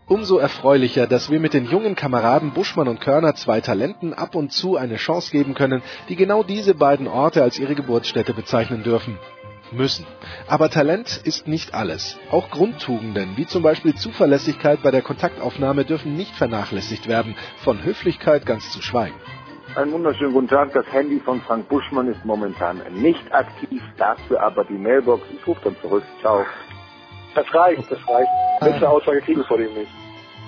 Umso 0.08 0.38
erfreulicher, 0.38 1.06
dass 1.06 1.30
wir 1.30 1.42
mit 1.42 1.54
den 1.54 1.66
jungen 1.66 1.96
Kameraden 1.96 2.52
Buschmann 2.52 2.88
und 2.88 3.02
Körner 3.02 3.36
zwei 3.36 3.60
Talenten 3.60 4.14
ab 4.14 4.36
und 4.36 4.54
zu 4.54 4.78
eine 4.78 4.96
Chance 4.96 5.32
geben 5.32 5.54
können, 5.54 5.82
die 6.08 6.16
genau 6.16 6.44
diese 6.44 6.76
beiden 6.76 7.08
Orte 7.08 7.44
als 7.44 7.60
ihre 7.60 7.76
Geburtsstätte 7.76 8.34
bezeichnen 8.34 8.84
dürfen. 8.84 9.20
Müssen. 9.74 10.06
Aber 10.48 10.70
Talent 10.70 11.20
ist 11.26 11.46
nicht 11.46 11.74
alles. 11.74 12.18
Auch 12.32 12.50
Grundtugenden, 12.50 13.36
wie 13.36 13.48
zum 13.48 13.64
Beispiel 13.64 13.96
Zuverlässigkeit 13.96 14.82
bei 14.82 14.92
der 14.92 15.02
Kontaktaufnahme, 15.02 15.84
dürfen 15.84 16.16
nicht 16.16 16.34
vernachlässigt 16.34 17.10
werden, 17.10 17.36
von 17.58 17.84
Höflichkeit 17.84 18.46
ganz 18.46 18.72
zu 18.72 18.82
schweigen. 18.82 19.20
Einen 19.78 19.92
wunderschönen 19.92 20.34
guten 20.34 20.48
Tag. 20.48 20.74
Das 20.74 20.92
Handy 20.92 21.20
von 21.20 21.40
Frank 21.42 21.70
Buschmann 21.70 22.08
ist 22.08 22.26
momentan 22.26 22.82
nicht 22.96 23.32
aktiv, 23.32 23.80
dafür 23.96 24.42
aber 24.42 24.66
die 24.66 24.74
Mailbox. 24.74 25.22
Ich 25.32 25.46
rufe 25.46 25.62
dann 25.66 25.76
zurück. 25.82 26.04
Ciao. 26.20 26.44
Das 27.36 27.46
reicht, 27.54 27.92
das 27.92 28.00
reicht. 28.08 28.28
Beste 28.60 28.90
Aussage 28.90 29.22
kriegen 29.22 29.42
wir 29.42 29.46
vor 29.46 29.60
dem 29.60 29.72
nicht. 29.76 29.92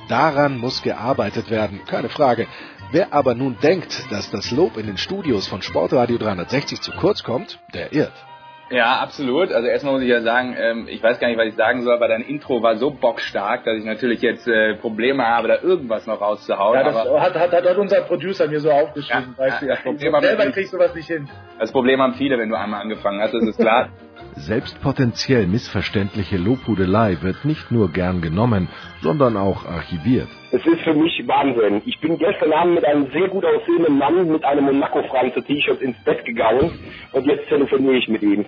Daran 0.08 0.58
muss 0.58 0.82
gearbeitet 0.82 1.52
werden, 1.52 1.82
keine 1.86 2.10
Frage. 2.10 2.48
Wer 2.92 3.14
aber 3.14 3.36
nun 3.36 3.56
denkt, 3.62 4.12
dass 4.12 4.32
das 4.32 4.50
Lob 4.50 4.78
in 4.78 4.88
den 4.88 4.98
Studios 4.98 5.48
von 5.48 5.62
Sportradio 5.62 6.18
360 6.18 6.82
zu 6.82 6.92
kurz 6.94 7.22
kommt, 7.22 7.60
der 7.76 7.94
irrt. 7.94 8.29
Ja, 8.70 9.00
absolut. 9.00 9.52
Also 9.52 9.68
erstmal 9.68 9.94
muss 9.94 10.04
ich 10.04 10.10
ja 10.10 10.22
sagen, 10.22 10.56
ähm, 10.60 10.88
ich 10.88 11.02
weiß 11.02 11.20
gar 11.20 11.28
nicht, 11.28 11.38
was 11.38 11.48
ich 11.48 11.56
sagen 11.56 11.84
soll, 11.84 11.94
aber 11.94 12.08
dein 12.08 12.22
Intro 12.22 12.62
war 12.62 12.76
so 12.78 12.92
bockstark, 12.92 13.64
dass 13.66 13.78
ich 13.78 13.86
natürlich 13.86 14.22
jetzt 14.22 14.48
äh, 14.48 14.76
Probleme 14.76 15.26
habe, 15.26 15.48
da 15.48 15.62
irgendwas 15.62 16.06
noch 16.06 16.22
rauszuhauen. 16.22 16.78
Ja, 16.78 16.84
das 16.84 16.96
hat, 16.96 17.36
hat, 17.36 17.66
hat, 17.66 17.78
unser 17.78 18.02
Producer 18.02 18.48
mir 18.48 18.60
so 18.60 18.72
aufgeschrieben. 18.72 19.36
Ja, 19.38 19.44
weißt 19.44 19.62
ja, 19.64 19.76
du, 19.84 19.92
ja, 19.92 20.22
selber 20.22 20.52
kriegst 20.52 20.74
du 20.74 20.78
was 20.78 20.94
nicht 20.94 21.08
hin. 21.08 21.28
Das 21.60 21.72
Problem 21.72 22.02
haben 22.02 22.14
viele, 22.14 22.38
wenn 22.38 22.50
du 22.50 22.56
einmal 22.56 22.82
angefangen 22.82 23.22
hast, 23.22 23.34
das 23.34 23.44
ist 23.44 23.60
klar. 23.60 23.90
Selbst 24.40 24.82
potenziell 24.82 25.48
missverständliche 25.48 26.38
Lobhudelei 26.38 27.18
wird 27.22 27.44
nicht 27.44 27.72
nur 27.72 27.92
gern 27.92 28.22
genommen, 28.22 28.70
sondern 29.02 29.36
auch 29.36 29.66
archiviert. 29.66 30.30
Es 30.52 30.66
ist 30.66 30.82
für 30.82 30.94
mich 30.94 31.22
Wahnsinn. 31.28 31.82
Ich 31.86 32.00
bin 32.00 32.18
gestern 32.18 32.54
Abend 32.54 32.76
mit 32.76 32.86
einem 32.86 33.12
sehr 33.12 33.28
gut 33.28 33.44
aussehenden 33.46 33.98
Mann 33.98 34.32
mit 34.32 34.44
einem 34.46 34.66
Monaco-Franze-T-Shirt 34.66 35.82
ins 35.82 35.98
Bett 36.06 36.24
gegangen 36.26 36.72
und 37.12 37.26
jetzt 37.26 37.48
telefoniere 37.50 37.98
ich 37.98 38.08
mit 38.08 38.24
ihm. 38.24 38.46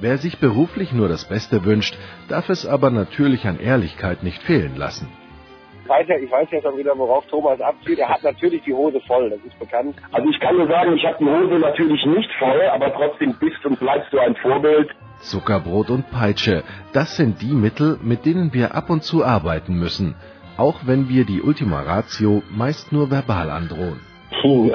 Wer 0.00 0.18
sich 0.18 0.38
beruflich 0.38 0.92
nur 0.92 1.08
das 1.08 1.28
Beste 1.28 1.64
wünscht, 1.64 1.94
darf 2.28 2.48
es 2.48 2.66
aber 2.66 2.90
natürlich 2.90 3.46
an 3.46 3.60
Ehrlichkeit 3.60 4.22
nicht 4.22 4.42
fehlen 4.42 4.76
lassen. 4.76 5.08
Ich 5.84 5.90
weiß 5.90 6.08
ja, 6.08 6.16
ich 6.16 6.30
weiß 6.30 6.48
ja 6.50 6.62
schon 6.62 6.78
wieder, 6.78 6.96
worauf 6.96 7.26
Thomas 7.26 7.60
abzieht. 7.60 7.98
Er 7.98 8.08
hat 8.08 8.22
natürlich 8.22 8.62
die 8.62 8.72
Hose 8.72 9.00
voll, 9.06 9.28
das 9.28 9.38
ist 9.40 9.58
bekannt. 9.58 9.94
Also 10.12 10.30
ich 10.30 10.40
kann 10.40 10.56
nur 10.56 10.66
sagen, 10.66 10.96
ich 10.96 11.04
habe 11.04 11.18
die 11.20 11.26
Hose 11.26 11.58
natürlich 11.58 12.06
nicht 12.06 12.30
voll, 12.38 12.62
aber 12.72 12.90
trotzdem 12.94 13.34
bist 13.38 13.62
und 13.66 13.78
bleibst 13.78 14.10
du 14.10 14.18
ein 14.18 14.34
Vorbild. 14.36 14.90
Zuckerbrot 15.18 15.90
und 15.90 16.10
Peitsche, 16.10 16.64
das 16.94 17.16
sind 17.16 17.42
die 17.42 17.52
Mittel, 17.52 17.98
mit 18.02 18.24
denen 18.24 18.54
wir 18.54 18.74
ab 18.74 18.88
und 18.88 19.04
zu 19.04 19.24
arbeiten 19.24 19.74
müssen, 19.78 20.14
auch 20.56 20.80
wenn 20.86 21.10
wir 21.10 21.26
die 21.26 21.42
Ultima 21.42 21.82
Ratio 21.82 22.42
meist 22.50 22.90
nur 22.90 23.10
verbal 23.10 23.50
androhen. 23.50 24.00
Puh. 24.40 24.72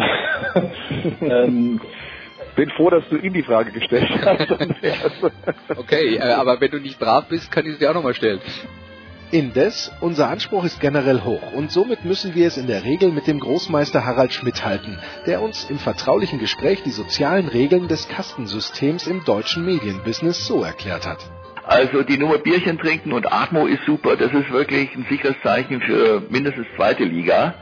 ähm, 1.21 1.81
bin 2.55 2.69
froh, 2.69 2.91
dass 2.91 3.07
du 3.09 3.17
ihm 3.17 3.33
die 3.33 3.43
Frage 3.43 3.71
gestellt 3.71 4.09
hast. 4.11 5.23
okay, 5.77 6.17
äh, 6.17 6.33
aber 6.33 6.61
wenn 6.61 6.69
du 6.69 6.79
nicht 6.79 6.99
brav 6.99 7.27
bist, 7.29 7.51
kann 7.51 7.65
ich 7.65 7.77
sie 7.77 7.87
auch 7.87 7.95
nochmal 7.95 8.13
stellen. 8.13 8.41
Indes, 9.31 9.91
unser 10.01 10.27
Anspruch 10.27 10.63
ist 10.63 10.79
generell 10.79 11.21
hoch 11.23 11.53
und 11.53 11.71
somit 11.71 12.03
müssen 12.03 12.33
wir 12.33 12.47
es 12.47 12.57
in 12.57 12.65
der 12.65 12.83
Regel 12.83 13.11
mit 13.11 13.27
dem 13.27 13.39
Großmeister 13.39 14.03
Harald 14.03 14.33
Schmidt 14.33 14.65
halten, 14.65 14.97
der 15.27 15.43
uns 15.43 15.69
im 15.69 15.77
vertraulichen 15.77 16.39
Gespräch 16.39 16.81
die 16.81 16.89
sozialen 16.89 17.47
Regeln 17.47 17.87
des 17.87 18.07
Kastensystems 18.07 19.05
im 19.05 19.23
deutschen 19.25 19.65
Medienbusiness 19.65 20.47
so 20.47 20.63
erklärt 20.63 21.05
hat. 21.05 21.19
Also 21.63 22.01
die 22.01 22.17
Nummer 22.17 22.39
Bierchen 22.39 22.79
trinken 22.79 23.13
und 23.13 23.31
Atmo 23.31 23.67
ist 23.67 23.85
super, 23.85 24.15
das 24.15 24.33
ist 24.33 24.49
wirklich 24.49 24.95
ein 24.95 25.05
sicheres 25.07 25.35
Zeichen 25.43 25.79
für 25.81 26.23
mindestens 26.31 26.65
zweite 26.75 27.03
Liga. 27.03 27.53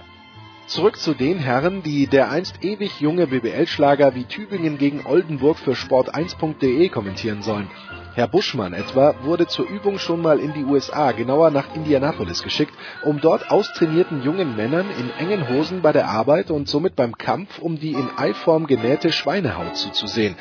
Zurück 0.67 0.95
zu 0.95 1.13
den 1.13 1.37
Herren, 1.37 1.83
die 1.83 2.07
der 2.07 2.31
einst 2.31 2.63
ewig 2.63 3.01
junge 3.01 3.27
BBL-Schlager 3.27 4.15
wie 4.15 4.23
Tübingen 4.23 4.77
gegen 4.77 5.05
Oldenburg 5.05 5.57
für 5.57 5.73
sport1.de 5.73 6.87
kommentieren 6.87 7.41
sollen. 7.41 7.69
Herr 8.17 8.27
Buschmann 8.27 8.73
etwa 8.73 9.13
wurde 9.21 9.45
zur 9.45 9.69
Übung 9.69 9.99
schon 9.99 10.23
mal 10.23 10.39
in 10.39 10.51
die 10.51 10.63
USA, 10.63 11.11
genauer 11.11 11.51
nach 11.51 11.75
Indianapolis 11.75 12.41
geschickt, 12.41 12.73
um 13.03 13.21
dort 13.21 13.51
austrainierten 13.51 14.23
jungen 14.23 14.55
Männern 14.55 14.87
in 14.99 15.11
engen 15.19 15.47
Hosen 15.47 15.83
bei 15.83 15.91
der 15.91 16.07
Arbeit 16.07 16.49
und 16.49 16.67
somit 16.67 16.95
beim 16.95 17.15
Kampf 17.15 17.59
um 17.59 17.77
die 17.77 17.91
in 17.91 18.09
Eiform 18.17 18.65
genähte 18.65 19.11
Schweinehaut 19.11 19.75
zuzusehen. 19.75 20.35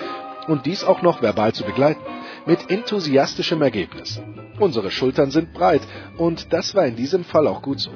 Und 0.49 0.65
dies 0.65 0.85
auch 0.85 1.03
noch 1.03 1.21
verbal 1.21 1.53
zu 1.53 1.65
begleiten. 1.65 2.01
Mit 2.47 2.71
enthusiastischem 2.71 3.61
Ergebnis. 3.61 4.23
Unsere 4.59 4.91
Schultern 4.91 5.31
sind 5.31 5.53
breit 5.53 5.83
und 6.17 6.55
das 6.55 6.75
war 6.75 6.87
in 6.87 6.97
diesem 6.97 7.25
Fall 7.25 7.47
auch 7.47 7.61
gut 7.61 7.81
so. 7.81 7.91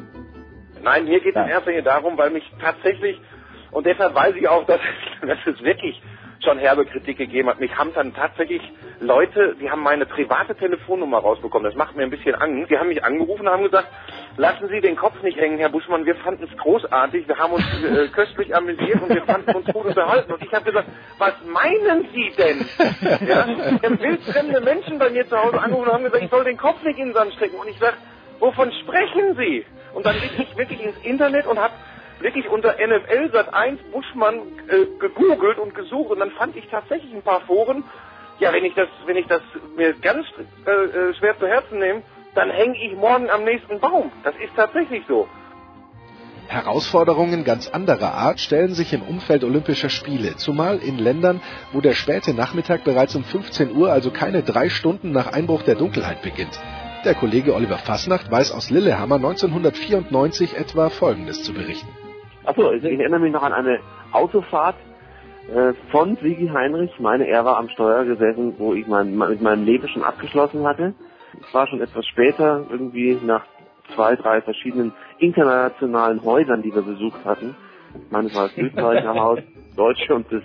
Nein, 0.83 1.07
mir 1.07 1.21
geht 1.21 1.35
es 1.35 1.43
in 1.43 1.49
erster 1.49 1.71
Linie 1.71 1.85
darum, 1.85 2.19
weil 2.19 2.29
mich 2.29 2.45
tatsächlich, 2.61 3.19
und 3.71 3.87
deshalb 3.87 4.15
weiß 4.15 4.35
ich 4.35 4.47
auch, 4.47 4.67
dass, 4.67 4.81
dass 5.23 5.39
es 5.47 5.59
wirklich 5.63 5.99
schon 6.43 6.59
herbe 6.59 6.85
Kritik 6.87 7.19
gegeben 7.19 7.49
hat. 7.49 7.61
Mich 7.61 7.77
haben 7.77 7.93
dann 7.95 8.15
tatsächlich 8.15 8.63
Leute, 9.01 9.57
die 9.61 9.71
haben 9.71 9.83
meine 9.83 10.07
private 10.07 10.55
Telefonnummer 10.55 11.19
rausbekommen. 11.19 11.65
Das 11.65 11.75
macht 11.75 11.97
mir 11.97 12.03
ein 12.03 12.11
bisschen 12.11 12.35
Angst. 12.35 12.71
Die 12.71 12.79
haben 12.79 12.89
mich 12.89 13.05
angerufen 13.05 13.47
und 13.47 13.53
haben 13.53 13.65
gesagt, 13.65 13.89
lassen 14.37 14.69
Sie 14.69 14.81
den 14.81 14.97
Kopf 14.97 15.23
nicht 15.23 15.39
hängen, 15.39 15.59
Herr 15.59 15.69
Buschmann. 15.71 16.07
Wir 16.07 16.17
fanden 16.17 16.45
es 16.45 16.57
großartig. 16.59 17.29
Wir 17.29 17.39
haben 17.39 17.53
uns 17.53 17.65
äh, 17.85 18.09
köstlich 18.13 18.55
amüsiert 18.55 19.03
und 19.03 19.11
wir 19.11 19.23
fanden 19.23 19.55
uns 19.55 19.67
gut 19.67 19.87
unterhalten. 19.87 20.33
Und 20.33 20.43
ich 20.43 20.53
habe 20.53 20.65
gesagt, 20.65 20.89
was 21.19 21.35
meinen 21.47 22.09
Sie 22.13 22.33
denn? 22.37 22.67
Ja? 23.27 23.47
Dann 23.83 24.01
wildfremde 24.01 24.61
Menschen 24.61 24.99
bei 24.99 25.11
mir 25.11 25.27
zu 25.29 25.37
Hause 25.37 25.61
angerufen 25.61 25.89
und 25.89 25.95
haben 25.95 26.05
gesagt, 26.05 26.25
ich 26.25 26.31
soll 26.31 26.45
den 26.45 26.57
Kopf 26.57 26.83
nicht 26.83 26.99
in 26.99 27.09
den 27.09 27.15
Sand 27.15 27.33
stecken. 27.35 27.57
Und 27.57 27.69
ich 27.69 27.79
sage, 27.79 27.97
wovon 28.39 28.73
sprechen 28.73 29.37
Sie? 29.37 29.65
Und 29.95 30.07
dann 30.07 30.15
bin 30.15 30.31
ich 30.39 30.57
wirklich 30.57 30.83
ins 30.83 30.97
Internet 31.05 31.47
und 31.47 31.59
habe 31.59 31.75
wirklich 32.21 32.49
unter 32.49 32.75
NFL 32.75 33.31
Sat 33.33 33.53
1 33.53 33.81
Buschmann 33.93 34.41
äh, 34.69 34.87
gegoogelt 34.99 35.59
und 35.59 35.75
gesucht 35.75 36.11
und 36.11 36.21
dann 36.21 36.31
fand 36.33 36.57
ich 36.57 36.67
tatsächlich 36.69 37.13
ein 37.13 37.23
paar 37.23 37.41
Foren. 37.43 37.85
Ja, 38.39 38.53
wenn 38.53 38.65
ich 38.65 38.75
das, 38.75 38.89
wenn 39.07 39.17
ich 39.17 39.27
das 39.27 39.43
mir 39.77 39.95
ganz 39.95 40.27
äh, 40.67 40.71
äh 40.71 41.15
schwer 41.15 41.39
zu 41.39 41.47
Herzen 41.47 41.79
nehme, 41.79 42.03
dann 42.35 42.51
hänge 42.51 42.77
ich 42.83 42.97
morgen 42.97 43.29
am 43.31 43.45
nächsten 43.45 43.81
Baum. 43.81 44.13
Das 44.25 44.35
ist 44.37 44.55
tatsächlich 44.57 45.03
so. 45.09 45.29
Herausforderungen 46.51 47.45
ganz 47.45 47.69
anderer 47.69 48.15
Art 48.15 48.41
stellen 48.41 48.75
sich 48.75 48.93
im 48.93 49.03
Umfeld 49.03 49.45
Olympischer 49.45 49.89
Spiele, 49.89 50.37
zumal 50.37 50.79
in 50.79 50.99
Ländern, 50.99 51.41
wo 51.73 51.81
der 51.81 51.93
späte 51.93 52.35
Nachmittag 52.35 52.83
bereits 52.83 53.15
um 53.15 53.23
15 53.23 53.77
Uhr, 53.77 53.93
also 53.93 54.11
keine 54.11 54.43
drei 54.43 54.69
Stunden 54.69 55.13
nach 55.13 55.29
Einbruch 55.29 55.63
der 55.63 55.77
Dunkelheit 55.77 56.23
beginnt. 56.23 56.59
Der 57.05 57.15
Kollege 57.15 57.55
Oliver 57.55 57.79
Fasnacht 57.79 58.31
weiß 58.31 58.51
aus 58.51 58.69
Lillehammer 58.69 59.15
1994 59.17 60.57
etwa 60.57 60.91
Folgendes 60.91 61.45
zu 61.45 61.55
berichten. 61.55 62.00
Achso, 62.51 62.69
also 62.69 62.89
ich 62.89 62.99
erinnere 62.99 63.21
mich 63.21 63.33
noch 63.33 63.43
an 63.43 63.53
eine 63.53 63.79
Autofahrt 64.11 64.75
äh, 65.55 65.73
von 65.93 66.17
Sigi 66.17 66.49
Heinrich. 66.49 66.91
Ich 66.93 67.01
meine, 67.01 67.29
er 67.29 67.45
war 67.45 67.59
am 67.59 67.69
Steuer 67.69 68.05
gesessen, 68.05 68.55
wo 68.59 68.75
ich 68.75 68.89
mein, 68.89 69.17
mit 69.17 69.41
meinem 69.41 69.65
Leben 69.65 69.87
schon 69.87 70.03
abgeschlossen 70.03 70.67
hatte. 70.67 70.95
Es 71.41 71.55
war 71.55 71.69
schon 71.69 71.81
etwas 71.81 72.05
später, 72.07 72.67
irgendwie 72.69 73.17
nach 73.25 73.45
zwei, 73.95 74.17
drei 74.17 74.41
verschiedenen 74.43 74.93
internationalen 75.19 76.25
Häusern, 76.25 76.63
die 76.63 76.75
wir 76.75 76.83
besucht 76.83 77.25
hatten. 77.25 77.55
Ich 77.95 78.11
meine, 78.11 78.29
es 78.29 78.35
war 78.35 78.49
das 78.49 78.59
Österreicher 78.59 79.15
Haus, 79.15 79.39
Deutsche 79.77 80.13
und 80.13 80.27
das, 80.33 80.43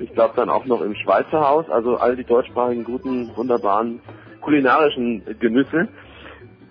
ich 0.00 0.12
glaube 0.12 0.34
dann 0.34 0.50
auch 0.50 0.64
noch 0.64 0.80
im 0.80 0.96
Schweizer 0.96 1.40
Haus, 1.40 1.70
also 1.70 1.98
all 1.98 2.16
die 2.16 2.24
deutschsprachigen, 2.24 2.82
guten, 2.82 3.30
wunderbaren 3.36 4.00
kulinarischen 4.40 5.24
Genüsse. 5.38 5.88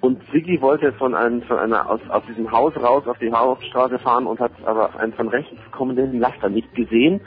Und 0.03 0.21
Siggi 0.33 0.59
wollte 0.59 0.91
von, 0.91 1.15
einem, 1.15 1.43
von 1.43 1.57
einer 1.57 1.89
aus, 1.89 2.01
aus 2.09 2.23
diesem 2.27 2.51
Haus 2.51 2.75
raus 2.75 3.07
auf 3.07 3.17
die 3.19 3.31
Hauptstraße 3.31 3.99
fahren 3.99 4.27
und 4.27 4.37
hat 4.41 4.51
aber 4.65 4.99
einen 4.99 5.13
von 5.13 5.29
rechts 5.29 5.55
kommenden 5.71 6.19
Laster 6.19 6.49
nicht 6.49 6.75
gesehen, 6.75 7.21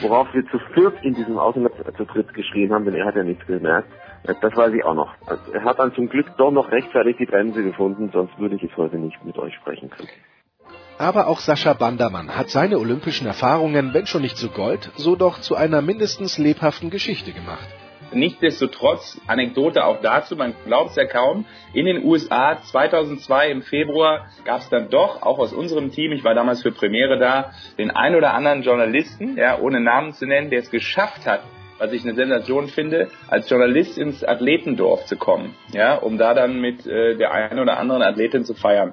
worauf 0.00 0.32
wir 0.32 0.46
zu 0.46 0.60
viert 0.72 0.94
in 1.02 1.14
diesem 1.14 1.38
Auto 1.38 1.68
zu 1.96 2.04
dritt 2.04 2.32
geschrien 2.32 2.72
haben, 2.72 2.84
denn 2.84 2.94
er 2.94 3.06
hat 3.06 3.16
ja 3.16 3.24
nichts 3.24 3.44
gemerkt. 3.48 3.88
Das 4.22 4.56
weiß 4.56 4.72
ich 4.74 4.84
auch 4.84 4.94
noch. 4.94 5.12
Also 5.26 5.52
er 5.52 5.64
hat 5.64 5.80
dann 5.80 5.92
zum 5.92 6.08
Glück 6.08 6.28
doch 6.36 6.52
noch 6.52 6.70
rechtzeitig 6.70 7.16
die 7.16 7.26
Bremse 7.26 7.64
gefunden, 7.64 8.10
sonst 8.12 8.38
würde 8.38 8.54
ich 8.54 8.62
jetzt 8.62 8.76
heute 8.76 8.98
nicht 8.98 9.24
mit 9.24 9.36
euch 9.36 9.56
sprechen 9.56 9.90
können. 9.90 10.08
Aber 10.98 11.26
auch 11.26 11.40
Sascha 11.40 11.72
Bandermann 11.72 12.36
hat 12.36 12.50
seine 12.50 12.78
olympischen 12.78 13.26
Erfahrungen, 13.26 13.92
wenn 13.92 14.06
schon 14.06 14.22
nicht 14.22 14.36
zu 14.36 14.50
Gold, 14.50 14.92
so 14.94 15.16
doch 15.16 15.40
zu 15.40 15.56
einer 15.56 15.82
mindestens 15.82 16.38
lebhaften 16.38 16.90
Geschichte 16.90 17.32
gemacht. 17.32 17.66
Nichtsdestotrotz, 18.12 19.20
Anekdote 19.26 19.84
auch 19.84 20.00
dazu, 20.00 20.36
man 20.36 20.54
glaubt 20.64 20.90
es 20.90 20.96
ja 20.96 21.04
kaum, 21.04 21.44
in 21.72 21.86
den 21.86 22.04
USA 22.04 22.60
2002 22.60 23.50
im 23.50 23.62
Februar 23.62 24.26
gab 24.44 24.60
es 24.60 24.68
dann 24.68 24.90
doch, 24.90 25.22
auch 25.22 25.38
aus 25.38 25.52
unserem 25.52 25.92
Team, 25.92 26.12
ich 26.12 26.24
war 26.24 26.34
damals 26.34 26.62
für 26.62 26.72
Premiere 26.72 27.18
da, 27.18 27.52
den 27.78 27.90
ein 27.90 28.14
oder 28.14 28.34
anderen 28.34 28.62
Journalisten, 28.62 29.36
ja, 29.36 29.58
ohne 29.58 29.80
Namen 29.80 30.12
zu 30.12 30.26
nennen, 30.26 30.50
der 30.50 30.60
es 30.60 30.70
geschafft 30.70 31.26
hat, 31.26 31.42
was 31.80 31.92
ich 31.92 32.04
eine 32.04 32.14
Sensation 32.14 32.68
finde, 32.68 33.08
als 33.28 33.48
Journalist 33.48 33.96
ins 33.96 34.22
Athletendorf 34.22 35.06
zu 35.06 35.16
kommen, 35.16 35.54
ja, 35.72 35.94
um 35.94 36.18
da 36.18 36.34
dann 36.34 36.60
mit 36.60 36.86
äh, 36.86 37.16
der 37.16 37.32
einen 37.32 37.58
oder 37.58 37.78
anderen 37.78 38.02
Athletin 38.02 38.44
zu 38.44 38.54
feiern. 38.54 38.92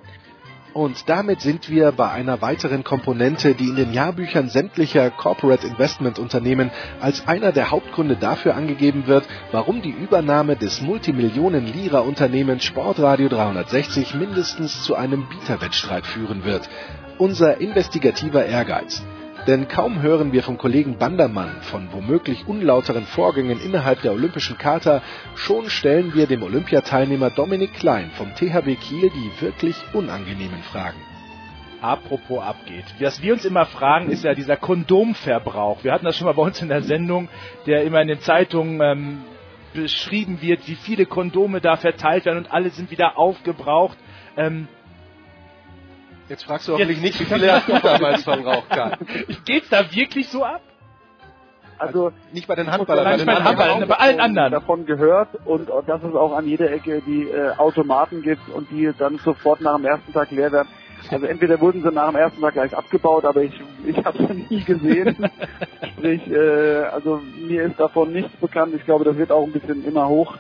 Und 0.78 1.10
damit 1.10 1.42
sind 1.42 1.72
wir 1.72 1.92
bei 1.92 2.12
einer 2.12 2.40
weiteren 2.44 2.84
Komponente, 2.84 3.56
die 3.56 3.70
in 3.70 3.76
den 3.78 3.94
Jahrbüchern 3.94 4.48
sämtlicher 4.48 5.10
Corporate 5.10 5.66
Investment 5.66 6.20
Unternehmen 6.20 6.70
als 7.02 7.28
einer 7.28 7.52
der 7.52 7.72
Hauptgründe 7.72 8.16
dafür 8.16 8.54
angegeben 8.54 9.08
wird, 9.08 9.26
warum 9.52 9.82
die 9.82 9.90
Übernahme 9.90 10.56
des 10.56 10.82
Multimillionen-Lira-Unternehmens 10.82 12.64
Sportradio 12.64 13.28
360 13.28 14.14
mindestens 14.14 14.84
zu 14.84 14.94
einem 14.94 15.28
Bieterwettstreit 15.28 16.06
führen 16.06 16.44
wird. 16.44 16.70
Unser 17.18 17.60
investigativer 17.60 18.46
Ehrgeiz. 18.46 19.02
Denn 19.48 19.70
kaum 19.70 20.02
hören 20.02 20.34
wir 20.34 20.44
vom 20.44 20.58
Kollegen 20.58 20.98
Bandermann 20.98 21.62
von 21.62 21.88
womöglich 21.94 22.50
unlauteren 22.50 23.06
Vorgängen 23.06 23.62
innerhalb 23.62 24.02
der 24.02 24.12
Olympischen 24.12 24.58
Charta, 24.58 25.02
schon 25.36 25.70
stellen 25.70 26.14
wir 26.14 26.28
dem 26.28 26.44
Olympiateilnehmer 26.44 27.30
Dominik 27.30 27.74
Klein 27.74 28.12
vom 28.18 28.36
THW 28.36 28.76
Kiel 28.76 29.10
die 29.10 29.42
wirklich 29.42 29.78
unangenehmen 29.94 30.62
Fragen. 30.64 31.00
Apropos 31.80 32.44
abgeht. 32.44 32.84
Was 33.00 33.22
wir 33.22 33.32
uns 33.32 33.46
immer 33.46 33.66
fragen, 33.66 34.10
ist 34.10 34.26
ja 34.26 34.34
dieser 34.34 34.58
Kondomverbrauch. 34.58 35.82
Wir 35.82 35.94
hatten 35.94 36.04
das 36.04 36.18
schon 36.18 36.26
mal 36.26 36.34
bei 36.34 36.44
uns 36.44 36.62
in 36.62 36.68
der 36.68 36.82
Sendung, 36.82 37.30
der 37.68 37.84
immer 37.84 38.02
in 38.02 38.10
den 38.10 38.20
Zeitungen 38.20 38.82
ähm, 38.82 39.20
beschrieben 39.74 40.42
wird, 40.42 40.68
wie 40.68 40.76
viele 40.76 41.06
Kondome 41.06 41.62
da 41.62 41.78
verteilt 41.78 42.26
werden 42.26 42.40
und 42.40 42.52
alle 42.52 42.72
sind 42.72 42.92
wieder 42.92 43.18
aufgebraucht. 43.18 43.98
Ähm, 44.36 44.68
Jetzt 46.30 46.44
fragst 46.44 46.68
du 46.68 46.74
hoffentlich 46.74 47.02
nicht, 47.02 47.20
wie 47.20 47.26
viele 47.26 47.52
hast 47.54 47.68
du 47.68 47.80
damals 47.80 48.24
verbraucht, 48.24 48.70
Karl? 48.70 48.98
Geht's 49.46 49.70
da 49.70 49.92
wirklich 49.94 50.28
so 50.30 50.44
ab? 50.44 50.62
Also 51.80 52.12
nicht 52.34 52.48
bei 52.48 52.56
den 52.56 52.72
Handballern, 52.72 53.06
bei 53.06 53.18
den 53.18 53.44
Handballern, 53.44 53.88
bei 53.88 53.96
allen 53.96 54.20
anderen. 54.20 54.52
davon 54.52 54.86
gehört 54.86 55.30
und 55.46 55.70
dass 55.86 56.04
es 56.04 56.16
auch 56.16 56.36
an 56.36 56.48
jeder 56.48 56.72
Ecke 56.72 57.02
die 57.06 57.30
äh, 57.30 57.52
Automaten 57.58 58.24
gibt 58.24 58.50
und 58.50 58.72
die 58.72 58.92
dann 58.98 59.20
sofort 59.20 59.62
nach 59.62 59.76
dem 59.76 59.86
ersten 59.86 60.12
Tag 60.12 60.32
leer 60.32 60.52
werden. 60.52 60.70
Also 61.12 61.28
entweder 61.28 61.62
wurden 61.62 61.84
sie 61.84 61.92
nach 61.92 62.08
dem 62.08 62.16
ersten 62.16 62.42
Tag 62.42 62.54
gleich 62.54 62.76
abgebaut, 62.76 63.26
aber 63.26 63.44
ich 63.44 63.54
ich 63.86 63.98
habe 64.04 64.18
sie 64.18 64.46
nie 64.50 64.64
gesehen. 64.64 65.30
Sprich, 65.94 66.28
äh, 66.32 66.84
also 66.92 67.22
mir 67.38 67.64
ist 67.64 67.80
davon 67.80 68.12
nichts 68.12 68.36
bekannt. 68.38 68.74
Ich 68.76 68.84
glaube, 68.84 69.06
das 69.06 69.16
wird 69.16 69.32
auch 69.32 69.44
ein 69.44 69.52
bisschen 69.52 69.86
immer 69.86 70.08
hoch 70.08 70.36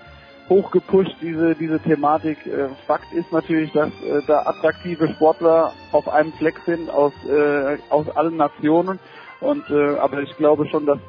hochgepusht, 0.50 1.16
diese, 1.22 1.56
diese 1.56 1.80
Thematik. 1.80 2.46
Äh, 2.46 2.70
Fakt 2.86 3.12
ist 3.14 3.32
natürlich, 3.32 3.72
dass 3.74 3.90
äh, 3.90 4.22
da 4.28 4.44
attraktive 4.46 5.10
Sportler 5.14 5.74
auf 5.92 6.08
einem 6.08 6.34
Fleck 6.34 6.60
sind 6.66 6.90
aus, 6.90 7.14
äh, 7.28 7.78
aus 7.90 8.10
allen 8.10 8.38
Nationen. 8.38 9.00
Und 9.40 9.70
äh, 9.70 9.98
aber 9.98 10.22
ich 10.22 10.36
glaube 10.38 10.68
schon, 10.68 10.86
dass 10.86 11.00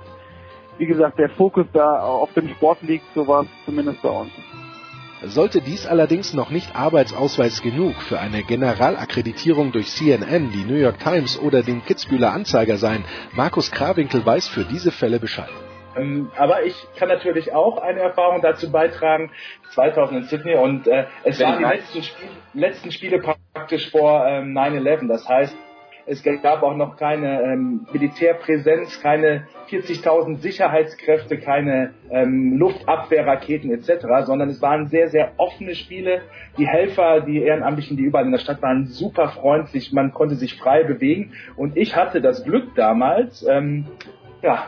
wie 0.78 0.86
gesagt 0.86 1.18
der 1.18 1.30
Fokus 1.30 1.66
da 1.72 2.00
auf 2.00 2.32
dem 2.34 2.48
Sport 2.50 2.82
liegt, 2.82 3.04
so 3.14 3.26
war 3.26 3.42
es 3.42 3.48
zumindest 3.64 4.02
bei 4.02 4.10
uns. 4.10 4.30
Sollte 5.24 5.60
dies 5.60 5.84
allerdings 5.86 6.32
noch 6.32 6.50
nicht 6.50 6.76
Arbeitsausweis 6.76 7.60
genug 7.60 7.96
für 8.02 8.20
eine 8.20 8.44
Generalakkreditierung 8.44 9.72
durch 9.72 9.90
CNN, 9.90 10.52
die 10.52 10.64
New 10.64 10.78
York 10.78 11.00
Times 11.00 11.36
oder 11.40 11.64
den 11.64 11.84
Kitzbühler 11.84 12.32
Anzeiger 12.32 12.76
sein, 12.76 13.04
Markus 13.32 13.72
Krawinkel 13.72 14.24
weiß 14.24 14.46
für 14.46 14.64
diese 14.64 14.92
Fälle 14.92 15.18
Bescheid. 15.18 15.50
Ähm, 15.98 16.30
aber 16.36 16.64
ich 16.64 16.74
kann 16.96 17.08
natürlich 17.08 17.52
auch 17.52 17.78
eine 17.78 18.00
Erfahrung 18.00 18.40
dazu 18.40 18.70
beitragen, 18.70 19.30
2000 19.74 20.20
in 20.20 20.24
Sydney 20.24 20.54
und 20.54 20.86
äh, 20.86 21.04
es 21.24 21.40
waren 21.40 21.58
die 21.58 21.64
letzten, 21.64 22.02
Spiel, 22.02 22.28
letzten 22.54 22.92
Spiele 22.92 23.20
praktisch 23.20 23.90
vor 23.90 24.26
ähm, 24.26 24.56
9-11. 24.56 25.08
Das 25.08 25.28
heißt, 25.28 25.56
es 26.10 26.22
gab 26.22 26.62
auch 26.62 26.74
noch 26.74 26.96
keine 26.96 27.42
ähm, 27.42 27.86
Militärpräsenz, 27.92 28.98
keine 29.02 29.46
40.000 29.70 30.38
Sicherheitskräfte, 30.38 31.36
keine 31.36 31.92
ähm, 32.10 32.56
Luftabwehrraketen 32.56 33.70
etc., 33.70 34.06
sondern 34.24 34.48
es 34.48 34.62
waren 34.62 34.86
sehr, 34.86 35.08
sehr 35.08 35.32
offene 35.36 35.74
Spiele. 35.74 36.22
Die 36.56 36.66
Helfer, 36.66 37.20
die 37.20 37.42
Ehrenamtlichen, 37.42 37.98
die 37.98 38.04
überall 38.04 38.24
in 38.24 38.32
der 38.32 38.38
Stadt 38.38 38.62
waren, 38.62 38.86
super 38.86 39.28
freundlich. 39.28 39.92
Man 39.92 40.12
konnte 40.14 40.36
sich 40.36 40.56
frei 40.56 40.82
bewegen. 40.82 41.34
Und 41.56 41.76
ich 41.76 41.94
hatte 41.94 42.22
das 42.22 42.42
Glück 42.42 42.74
damals, 42.74 43.46
ähm, 43.46 43.84
ja, 44.42 44.66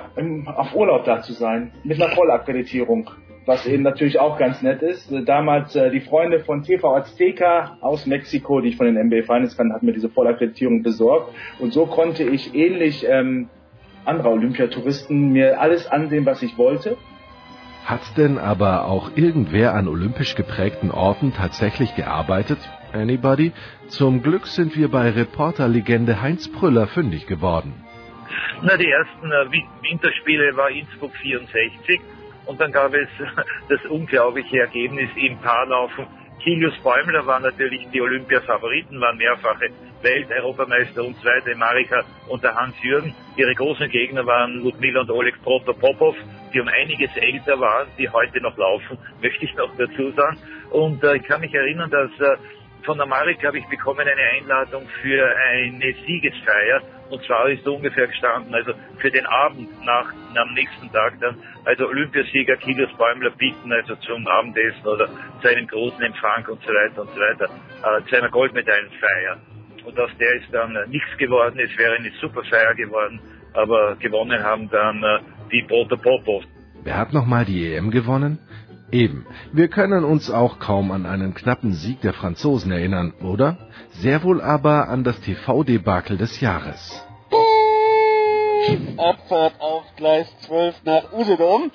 auf 0.56 0.74
Urlaub 0.74 1.04
da 1.04 1.20
zu 1.22 1.32
sein, 1.32 1.72
mit 1.84 2.00
einer 2.00 2.12
Vollakkreditierung. 2.14 3.10
Was 3.46 3.66
eben 3.66 3.82
natürlich 3.82 4.20
auch 4.20 4.38
ganz 4.38 4.60
nett 4.62 4.82
ist. 4.82 5.10
Damals 5.26 5.74
äh, 5.74 5.90
die 5.90 6.00
Freunde 6.00 6.40
von 6.40 6.62
TV 6.62 6.94
Azteca 6.94 7.78
aus 7.80 8.06
Mexiko, 8.06 8.60
die 8.60 8.68
ich 8.68 8.76
von 8.76 8.86
den 8.86 9.06
NBA 9.06 9.22
Finals 9.22 9.56
kannte, 9.56 9.74
hatten 9.74 9.86
mir 9.86 9.94
diese 9.94 10.10
Vollakkreditierung 10.10 10.82
besorgt. 10.82 11.34
Und 11.58 11.72
so 11.72 11.86
konnte 11.86 12.22
ich 12.22 12.54
ähnlich 12.54 13.04
ähm, 13.08 13.48
anderer 14.04 14.32
Olympiatouristen 14.32 15.32
mir 15.32 15.60
alles 15.60 15.90
ansehen, 15.90 16.26
was 16.26 16.42
ich 16.42 16.58
wollte. 16.58 16.96
Hat 17.84 18.02
denn 18.16 18.38
aber 18.38 18.84
auch 18.84 19.16
irgendwer 19.16 19.74
an 19.74 19.88
olympisch 19.88 20.34
geprägten 20.34 20.90
Orten 20.90 21.32
tatsächlich 21.32 21.96
gearbeitet? 21.96 22.58
Anybody? 22.92 23.52
Zum 23.88 24.22
Glück 24.22 24.46
sind 24.46 24.76
wir 24.76 24.90
bei 24.90 25.10
Reporterlegende 25.10 26.20
Heinz 26.20 26.48
Prüller 26.48 26.86
fündig 26.86 27.26
geworden. 27.26 27.72
Na, 28.62 28.76
die 28.76 28.90
ersten 28.90 29.30
äh, 29.30 29.62
Winterspiele 29.82 30.56
war 30.56 30.70
Innsbruck 30.70 31.14
64 31.16 32.00
und 32.46 32.60
dann 32.60 32.72
gab 32.72 32.94
es 32.94 33.08
das 33.68 33.84
unglaubliche 33.86 34.60
Ergebnis 34.60 35.10
im 35.16 35.38
Paarlaufen. 35.38 36.06
Kilius 36.42 36.76
Bäumler 36.78 37.26
war 37.26 37.38
natürlich 37.38 37.86
die 37.92 38.00
Olympia-Favoriten, 38.00 38.98
waren 39.00 39.18
mehrfache 39.18 39.68
Welt-Europameister 40.02 41.04
und 41.04 41.16
zweite 41.20 41.54
Marika 41.54 42.02
und 42.28 42.42
der 42.42 42.54
Hans-Jürgen. 42.54 43.14
Ihre 43.36 43.54
großen 43.54 43.88
Gegner 43.90 44.24
waren 44.24 44.54
Ludmila 44.54 45.02
und 45.02 45.10
Oleg 45.10 45.40
Protopopov, 45.42 46.16
die 46.54 46.60
um 46.60 46.68
einiges 46.68 47.14
älter 47.16 47.60
waren, 47.60 47.88
die 47.98 48.08
heute 48.08 48.40
noch 48.40 48.56
laufen, 48.56 48.96
möchte 49.22 49.44
ich 49.44 49.54
noch 49.54 49.70
dazu 49.76 50.10
sagen. 50.12 50.38
Und 50.70 51.04
äh, 51.04 51.16
ich 51.16 51.24
kann 51.24 51.42
mich 51.42 51.52
erinnern, 51.52 51.90
dass 51.90 52.10
äh, 52.20 52.36
von 52.84 52.98
der 52.98 53.06
Marek 53.06 53.44
habe 53.44 53.58
ich 53.58 53.66
bekommen 53.66 54.00
eine 54.00 54.22
Einladung 54.38 54.86
für 55.02 55.36
eine 55.36 55.94
Siegesfeier 56.06 56.82
und 57.10 57.22
zwar 57.24 57.48
ist 57.48 57.64
so 57.64 57.74
ungefähr 57.74 58.06
gestanden, 58.06 58.54
also 58.54 58.72
für 58.98 59.10
den 59.10 59.26
Abend 59.26 59.68
nach, 59.84 60.12
am 60.36 60.54
nächsten 60.54 60.90
Tag 60.92 61.18
dann, 61.20 61.36
also 61.64 61.88
Olympiasieger 61.88 62.56
Kilius 62.56 62.90
Bäumler 62.96 63.30
bieten, 63.30 63.72
also 63.72 63.96
zum 63.96 64.26
Abendessen 64.26 64.86
oder 64.86 65.08
zu 65.42 65.48
einem 65.48 65.66
großen 65.66 66.00
Empfang 66.02 66.46
und 66.46 66.62
so 66.62 66.68
weiter 66.68 67.02
und 67.02 67.10
so 67.10 67.20
weiter, 67.20 67.50
äh, 67.82 68.08
zu 68.08 68.16
einer 68.16 68.30
Goldmedaillenfeier. 68.30 69.38
Und 69.84 69.98
aus 69.98 70.10
der 70.20 70.34
ist 70.34 70.52
dann 70.52 70.76
äh, 70.76 70.86
nichts 70.86 71.16
geworden, 71.18 71.58
es 71.58 71.76
wäre 71.76 71.96
eine 71.96 72.10
super 72.20 72.44
Feier 72.44 72.74
geworden, 72.76 73.20
aber 73.54 73.96
gewonnen 73.96 74.42
haben 74.42 74.70
dann 74.70 75.02
äh, 75.02 75.18
die 75.50 75.62
Protopopovs. 75.62 76.46
Wer 76.84 76.96
hat 76.96 77.12
nochmal 77.12 77.44
die 77.44 77.74
EM 77.74 77.90
gewonnen? 77.90 78.38
Eben. 78.92 79.26
Wir 79.52 79.68
können 79.68 80.04
uns 80.04 80.30
auch 80.30 80.58
kaum 80.58 80.90
an 80.90 81.06
einen 81.06 81.34
knappen 81.34 81.72
Sieg 81.72 82.00
der 82.00 82.12
Franzosen 82.12 82.72
erinnern, 82.72 83.12
oder? 83.22 83.56
Sehr 83.90 84.22
wohl 84.22 84.40
aber 84.40 84.88
an 84.88 85.04
das 85.04 85.20
TV-Debakel 85.20 86.16
des 86.16 86.40
Jahres. 86.40 87.06
Abfahrt 88.98 89.54
auf 89.58 89.84
Gleis 89.96 90.28
12 90.46 90.82
nach 90.84 91.12
Usedom. 91.12 91.70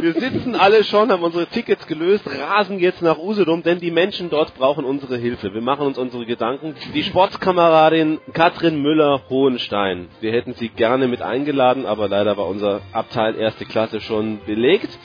Wir 0.00 0.14
sitzen 0.14 0.56
alle 0.56 0.84
schon, 0.84 1.12
haben 1.12 1.22
unsere 1.22 1.46
Tickets 1.46 1.86
gelöst, 1.86 2.24
rasen 2.26 2.78
jetzt 2.78 3.02
nach 3.02 3.18
Usedom, 3.18 3.62
denn 3.62 3.78
die 3.78 3.90
Menschen 3.90 4.30
dort 4.30 4.54
brauchen 4.54 4.84
unsere 4.86 5.18
Hilfe. 5.18 5.52
Wir 5.52 5.60
machen 5.60 5.86
uns 5.86 5.98
unsere 5.98 6.24
Gedanken. 6.24 6.74
Die 6.94 7.02
Sportskameradin 7.02 8.20
Katrin 8.32 8.80
Müller-Hohenstein. 8.80 10.08
Wir 10.20 10.32
hätten 10.32 10.54
sie 10.54 10.70
gerne 10.70 11.08
mit 11.08 11.20
eingeladen, 11.20 11.84
aber 11.84 12.08
leider 12.08 12.36
war 12.38 12.46
unser 12.46 12.80
Abteil 12.92 13.36
erste 13.36 13.66
Klasse 13.66 14.00
schon 14.00 14.40
belegt. 14.46 14.98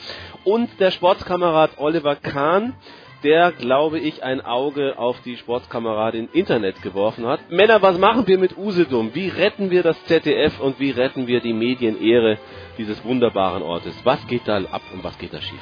Und 0.46 0.78
der 0.78 0.92
Sportskamerad 0.92 1.72
Oliver 1.78 2.14
Kahn, 2.14 2.74
der, 3.24 3.50
glaube 3.50 3.98
ich, 3.98 4.22
ein 4.22 4.40
Auge 4.40 4.96
auf 4.96 5.20
die 5.24 5.36
Sportskameradin 5.36 6.28
Internet 6.32 6.80
geworfen 6.82 7.26
hat. 7.26 7.40
Männer, 7.50 7.82
was 7.82 7.98
machen 7.98 8.28
wir 8.28 8.38
mit 8.38 8.56
Usedom? 8.56 9.12
Wie 9.12 9.26
retten 9.26 9.72
wir 9.72 9.82
das 9.82 10.00
ZDF 10.04 10.60
und 10.60 10.78
wie 10.78 10.92
retten 10.92 11.26
wir 11.26 11.40
die 11.40 11.52
Medienehre 11.52 12.38
dieses 12.78 13.04
wunderbaren 13.04 13.64
Ortes? 13.64 14.00
Was 14.04 14.24
geht 14.28 14.46
da 14.46 14.58
ab 14.58 14.82
und 14.94 15.02
was 15.02 15.18
geht 15.18 15.34
da 15.34 15.40
schief? 15.40 15.60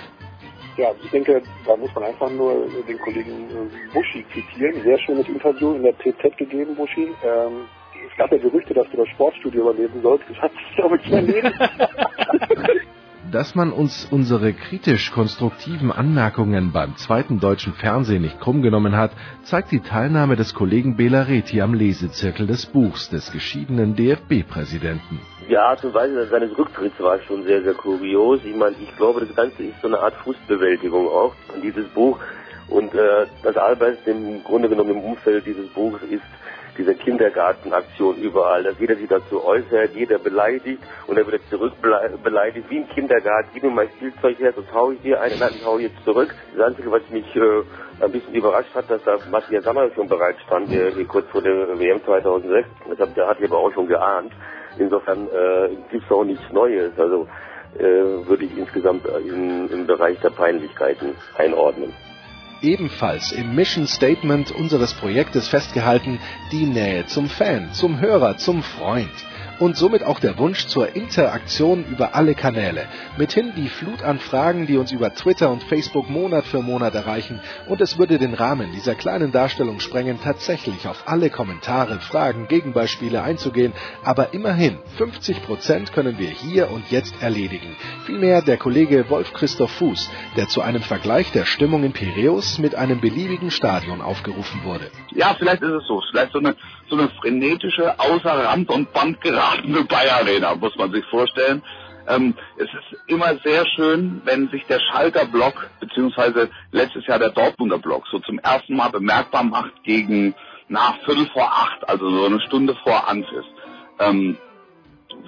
Ja, 0.77 0.91
ich 1.03 1.11
denke, 1.11 1.41
da 1.65 1.77
muss 1.79 1.95
man 1.95 2.05
einfach 2.05 2.29
nur 2.29 2.69
den 2.87 2.99
Kollegen 2.99 3.49
äh, 3.49 3.95
Buschi 3.95 4.23
zitieren. 4.35 4.83
Sehr 4.83 4.99
schönes 4.99 5.27
Interview 5.27 5.77
in 5.77 5.83
der 5.83 5.97
TZ 5.97 6.37
gegeben, 6.37 6.77
Buschi. 6.77 7.05
Ähm, 7.25 7.69
es 8.07 8.19
gab 8.19 8.31
ja 8.33 8.37
Gerüchte, 8.37 8.75
dass 8.75 8.91
du 8.91 8.99
das 8.99 9.09
Sportstudio 9.15 9.63
überleben 9.63 10.03
sollst. 10.03 10.27
Das 10.29 10.37
hat 10.43 10.53
sich, 10.53 10.77
glaube 10.77 11.01
ich, 11.03 11.11
erledigt. 11.11 11.55
Dass 13.31 13.55
man 13.55 13.73
uns 13.73 14.07
unsere 14.11 14.53
kritisch-konstruktiven 14.53 15.91
Anmerkungen 15.91 16.73
beim 16.73 16.97
zweiten 16.97 17.41
deutschen 17.41 17.73
Fernsehen 17.73 18.23
nicht 18.23 18.41
krumm 18.41 18.63
genommen 18.63 18.97
hat, 18.97 19.13
zeigt 19.43 19.73
die 19.73 19.81
Teilnahme 19.81 20.37
des 20.37 20.55
Kollegen 20.55 20.97
Belareti 20.97 21.61
am 21.61 21.75
Lesezirkel 21.75 22.47
des 22.47 22.67
Buchs 22.67 23.09
des 23.09 23.33
geschiedenen 23.33 23.97
DFB-Präsidenten. 23.97 25.21
Die 25.49 25.57
Art 25.57 25.85
und 25.85 25.95
Weise 25.95 26.27
seines 26.29 26.57
Rücktritts 26.57 27.01
war 27.01 27.21
schon 27.23 27.45
sehr, 27.45 27.63
sehr 27.63 27.75
kurios. 27.75 28.41
Ich 28.45 28.55
meine, 28.55 28.77
ich 28.81 28.95
glaube, 28.97 29.21
das 29.21 29.35
Ganze 29.35 29.65
ist 29.65 29.81
so 29.81 29.89
eine 29.89 29.99
Art 29.99 30.15
Frustbewältigung 30.15 31.07
auch. 31.09 31.35
Dieses 31.63 31.89
Buch 31.89 32.19
und 32.69 32.95
äh, 32.95 33.27
das 33.43 33.57
Arbeiten 33.57 34.11
im 34.11 34.45
Grunde 34.45 34.69
genommen 34.69 34.91
im 34.91 35.01
Umfeld 35.01 35.47
dieses 35.47 35.69
Buches 35.69 36.03
ist 36.11 36.23
diese 36.77 36.95
Kindergartenaktion 36.95 38.17
überall, 38.17 38.63
dass 38.65 38.79
jeder 38.79 38.97
sich 38.97 39.09
dazu 39.09 39.45
äußert, 39.45 39.95
jeder 39.95 40.19
beleidigt 40.19 40.83
und 41.07 41.17
er 41.17 41.27
wird 41.27 41.43
zurück 41.51 41.73
beleidigt, 42.23 42.69
wie 42.71 42.79
im 42.79 42.89
Kindergarten, 42.89 43.49
gib 43.53 43.63
mir 43.63 43.71
mein 43.71 43.89
Spielzeug 43.97 44.39
her, 44.39 44.53
sonst 44.55 44.73
hau 44.73 44.91
ich 44.91 45.01
dir 45.03 45.21
einen, 45.21 45.39
nein, 45.39 45.53
ich 45.55 45.65
hau 45.65 45.79
jetzt 45.79 46.03
zurück. 46.05 46.35
Das 46.57 46.69
Einzige, 46.69 46.91
was 46.91 47.03
mich 47.11 47.25
äh, 47.37 47.63
ein 48.01 48.13
bisschen 48.13 48.35
überrascht 48.35 48.75
hat, 48.75 48.91
dass 48.91 49.03
da 49.05 49.19
Matthias 49.31 49.65
Sammer 49.65 49.91
schon 49.95 50.09
bereit 50.09 50.37
stand, 50.47 50.69
hier, 50.69 50.91
hier 50.91 51.07
kurz 51.07 51.29
vor 51.31 51.43
der 51.43 51.79
WM 51.79 52.03
2006. 52.05 52.69
Das 52.91 52.99
hat, 52.99 53.17
der 53.17 53.27
hat 53.27 53.39
ich 53.41 53.47
aber 53.47 53.59
auch 53.59 53.73
schon 53.73 53.87
geahnt. 53.87 54.33
Insofern 54.79 55.29
äh, 55.29 55.69
gibt 55.91 56.05
es 56.05 56.11
auch 56.11 56.25
nichts 56.25 56.45
Neues. 56.53 56.93
Also 56.99 57.29
äh, 57.79 57.83
würde 57.83 58.45
ich 58.45 58.57
insgesamt 58.57 59.07
in, 59.07 59.69
im 59.69 59.87
Bereich 59.87 60.19
der 60.21 60.31
Peinlichkeiten 60.31 61.15
einordnen 61.39 61.93
ebenfalls 62.63 63.33
im 63.33 63.55
Mission 63.55 63.87
Statement 63.87 64.51
unseres 64.51 64.95
Projektes 64.95 65.49
festgehalten, 65.49 66.21
die 66.53 66.67
Nähe 66.67 67.07
zum 67.07 67.29
Fan, 67.29 67.73
zum 67.73 68.01
Hörer, 68.01 68.37
zum 68.37 68.63
Freund 68.63 69.11
und 69.59 69.77
somit 69.77 70.03
auch 70.03 70.21
der 70.21 70.39
Wunsch 70.39 70.67
zur 70.67 70.95
Interaktion 70.95 71.85
über 71.91 72.15
alle 72.15 72.35
Kanäle. 72.35 72.87
Mithin 73.17 73.53
die 73.57 73.69
Flut 73.69 74.03
an 74.03 74.19
Fragen, 74.19 74.67
die 74.67 74.77
uns 74.77 74.93
über 74.93 75.15
Twitter 75.15 75.51
und 75.51 75.63
Facebook 75.65 76.09
Monat 76.09 76.45
für 76.45 76.63
Monat 76.63 76.95
erreichen 76.95 77.41
und 77.69 77.81
es 77.81 77.99
würde 77.99 78.19
den 78.19 78.35
Rahmen 78.35 78.73
dieser 78.73 78.95
kleinen 78.95 79.33
Darstellung 79.33 79.81
sprengen, 79.81 80.21
tatsächlich 80.23 80.87
auf 80.89 81.05
alle 81.07 81.31
Kommentare, 81.31 82.01
Fragen, 82.01 82.49
Gegenbeispiele 82.49 83.23
einzugehen, 83.23 83.73
aber 84.03 84.35
immerhin 84.35 84.79
50 84.97 85.43
Prozent 85.43 85.93
können 85.93 86.19
wir 86.19 86.29
hier 86.29 86.71
und 86.71 86.91
jetzt 86.91 87.15
erledigen. 87.23 87.77
Vielmehr 88.07 88.43
der 88.43 88.57
Kollege 88.57 89.09
Wolf 89.11 89.33
Christoph 89.33 89.73
Fuß, 89.73 90.11
der 90.37 90.49
zu 90.49 90.61
einem 90.61 90.83
Vergleich 90.83 91.33
der 91.33 91.45
Stimmung 91.45 91.85
in 91.85 91.93
Piräus 91.93 92.59
mit 92.59 92.75
einem 92.75 93.01
beliebigen 93.01 93.51
Stadion 93.51 94.01
aufgerufen 94.01 94.65
wurde. 94.65 94.91
Ja, 95.15 95.35
vielleicht 95.39 95.63
ist 95.63 95.71
es 95.71 95.87
so, 95.87 96.03
vielleicht 96.11 96.33
so 96.33 96.39
eine, 96.39 96.57
so 96.89 96.97
eine 96.97 97.09
frenetische, 97.09 97.99
außer 97.99 98.31
Rand 98.47 98.69
und 98.71 98.93
Band 98.93 99.21
geratene 99.21 99.85
Bayer 99.85 100.17
Arena, 100.21 100.55
muss 100.57 100.77
man 100.77 100.93
sich 100.93 101.05
vorstellen. 101.07 101.63
Ähm, 102.07 102.35
es 102.57 102.65
ist 102.67 103.01
immer 103.07 103.37
sehr 103.45 103.67
schön, 103.67 104.21
wenn 104.25 104.49
sich 104.51 104.65
der 104.67 104.81
Schalker 104.81 105.25
Block, 105.27 105.71
beziehungsweise 105.81 106.51
letztes 106.73 107.07
Jahr 107.07 107.19
der 107.19 107.31
Dortmunder 107.31 107.79
Block, 107.79 108.05
so 108.11 108.19
zum 108.19 108.39
ersten 108.39 108.77
Mal 108.77 108.91
bemerkbar 108.91 109.45
macht 109.45 109.85
gegen 109.85 110.35
nach 110.69 110.99
Viertel 111.05 111.27
vor 111.27 111.51
acht, 111.51 111.89
also 111.89 112.11
so 112.11 112.27
eine 112.27 112.41
Stunde 112.41 112.77
vor 112.85 113.09
Anpfiff. 113.09 113.45
Ähm, 114.01 114.37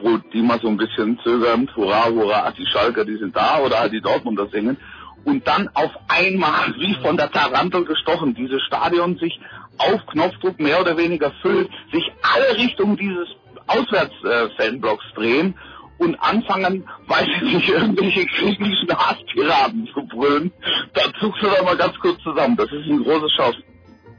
wo 0.02 0.18
die 0.18 0.42
mal 0.42 0.60
so 0.60 0.68
ein 0.68 0.76
bisschen 0.76 1.18
zögernd, 1.22 1.74
hurra, 1.76 2.08
hurra, 2.10 2.50
die 2.50 2.66
Schalker, 2.66 3.04
die 3.04 3.16
sind 3.16 3.34
da, 3.34 3.60
oder 3.60 3.88
die 3.88 4.00
Dortmunder 4.00 4.48
singen. 4.48 4.76
Und 5.24 5.46
dann 5.48 5.68
auf 5.74 5.90
einmal, 6.08 6.74
wie 6.78 6.94
von 7.02 7.16
der 7.16 7.30
Tarantel 7.30 7.84
gestochen, 7.84 8.34
dieses 8.34 8.62
Stadion 8.62 9.16
sich 9.16 9.40
auf 9.78 10.06
Knopfdruck 10.06 10.58
mehr 10.60 10.80
oder 10.80 10.96
weniger 10.96 11.32
füllt, 11.42 11.68
sich 11.92 12.12
alle 12.22 12.56
Richtungen 12.56 12.96
dieses 12.96 13.28
Auswärts-Fanblocks 13.66 15.04
drehen 15.14 15.54
und 15.98 16.16
anfangen, 16.20 16.84
weiß 17.06 17.26
ich 17.36 17.42
nicht, 17.42 17.68
irgendwelche 17.68 18.26
griechischen 18.26 18.88
Hasspiraten 18.90 19.88
zu 19.94 20.06
brüllen, 20.06 20.52
da 20.94 21.02
zuckst 21.18 21.42
du 21.42 21.46
doch 21.46 21.64
mal 21.64 21.76
ganz 21.76 21.98
kurz 21.98 22.22
zusammen. 22.22 22.56
Das 22.56 22.70
ist 22.70 22.86
ein 22.86 23.02
großes 23.02 23.32
Chance. 23.36 23.58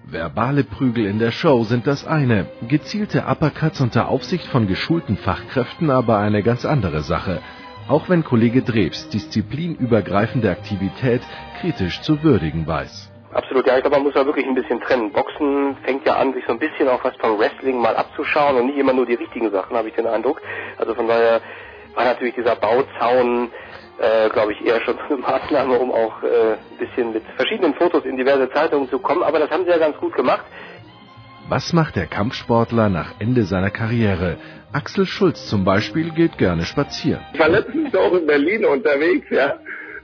Verbale 0.10 0.64
Prügel 0.64 1.06
in 1.06 1.20
der 1.20 1.32
Show 1.32 1.66
sind 1.66 1.86
das 1.86 2.08
eine, 2.08 2.48
gezielte 2.68 3.26
Uppercuts 3.28 3.82
unter 3.82 4.08
Aufsicht 4.08 4.46
von 4.46 4.66
geschulten 4.66 5.18
Fachkräften 5.18 5.90
aber 5.90 6.18
eine 6.18 6.44
ganz 6.44 6.66
andere 6.66 7.02
Sache. 7.02 7.42
Auch 7.90 8.08
wenn 8.08 8.24
Kollege 8.24 8.62
Drebs 8.62 9.10
disziplinübergreifende 9.10 10.50
Aktivität 10.50 11.22
kritisch 11.60 12.02
zu 12.02 12.24
würdigen 12.24 12.66
weiß. 12.66 13.12
Absolut, 13.38 13.68
ja, 13.68 13.76
ich 13.76 13.84
glaube, 13.84 13.98
man 13.98 14.04
muss 14.04 14.16
da 14.16 14.26
wirklich 14.26 14.48
ein 14.48 14.56
bisschen 14.56 14.82
trennen. 14.82 15.12
Boxen 15.12 15.78
fängt 15.84 16.04
ja 16.08 16.16
an, 16.16 16.34
sich 16.34 16.44
so 16.48 16.54
ein 16.54 16.58
bisschen 16.58 16.88
auch 16.88 17.04
was 17.04 17.16
vom 17.18 17.38
Wrestling 17.38 17.80
mal 17.80 17.96
abzuschauen 17.96 18.58
und 18.58 18.66
nicht 18.66 18.80
immer 18.80 18.94
nur 18.94 19.06
die 19.06 19.14
richtigen 19.14 19.52
Sachen, 19.52 19.78
habe 19.78 19.90
ich 19.90 19.94
den 19.94 20.08
Eindruck. 20.08 20.42
Also 20.80 20.96
von 20.96 21.08
daher 21.08 21.42
war 21.94 22.06
natürlich 22.06 22.34
dieser 22.34 22.56
Bauzaun, 22.56 23.52
äh, 24.00 24.30
glaube 24.30 24.54
ich, 24.54 24.66
eher 24.66 24.82
schon 24.82 24.96
so 25.08 25.14
eine 25.14 25.18
Maßnahme, 25.22 25.78
um 25.78 25.92
auch 25.92 26.24
äh, 26.24 26.54
ein 26.54 26.78
bisschen 26.80 27.14
mit 27.14 27.22
verschiedenen 27.36 27.76
Fotos 27.76 28.06
in 28.06 28.18
diverse 28.18 28.50
Zeitungen 28.50 28.90
zu 28.90 28.98
kommen. 28.98 29.22
Aber 29.22 29.38
das 29.38 29.52
haben 29.52 29.66
sie 29.66 29.70
ja 29.70 29.78
ganz 29.78 29.98
gut 29.98 30.16
gemacht. 30.16 30.46
Was 31.48 31.74
macht 31.74 31.96
der 31.96 32.08
Kampfsportler 32.08 32.90
nach 32.90 33.14
Ende 33.20 33.44
seiner 33.44 33.70
Karriere? 33.70 34.38
Axel 34.74 35.06
Schulz 35.06 35.46
zum 35.46 35.64
Beispiel 35.64 36.10
geht 36.10 36.40
gerne 36.40 36.64
spazieren. 36.64 37.22
Ich 37.34 37.40
war 37.40 37.50
letztens 37.50 37.94
auch 37.94 38.14
in 38.14 38.26
Berlin 38.26 38.66
unterwegs, 38.66 39.28
ja. 39.30 39.58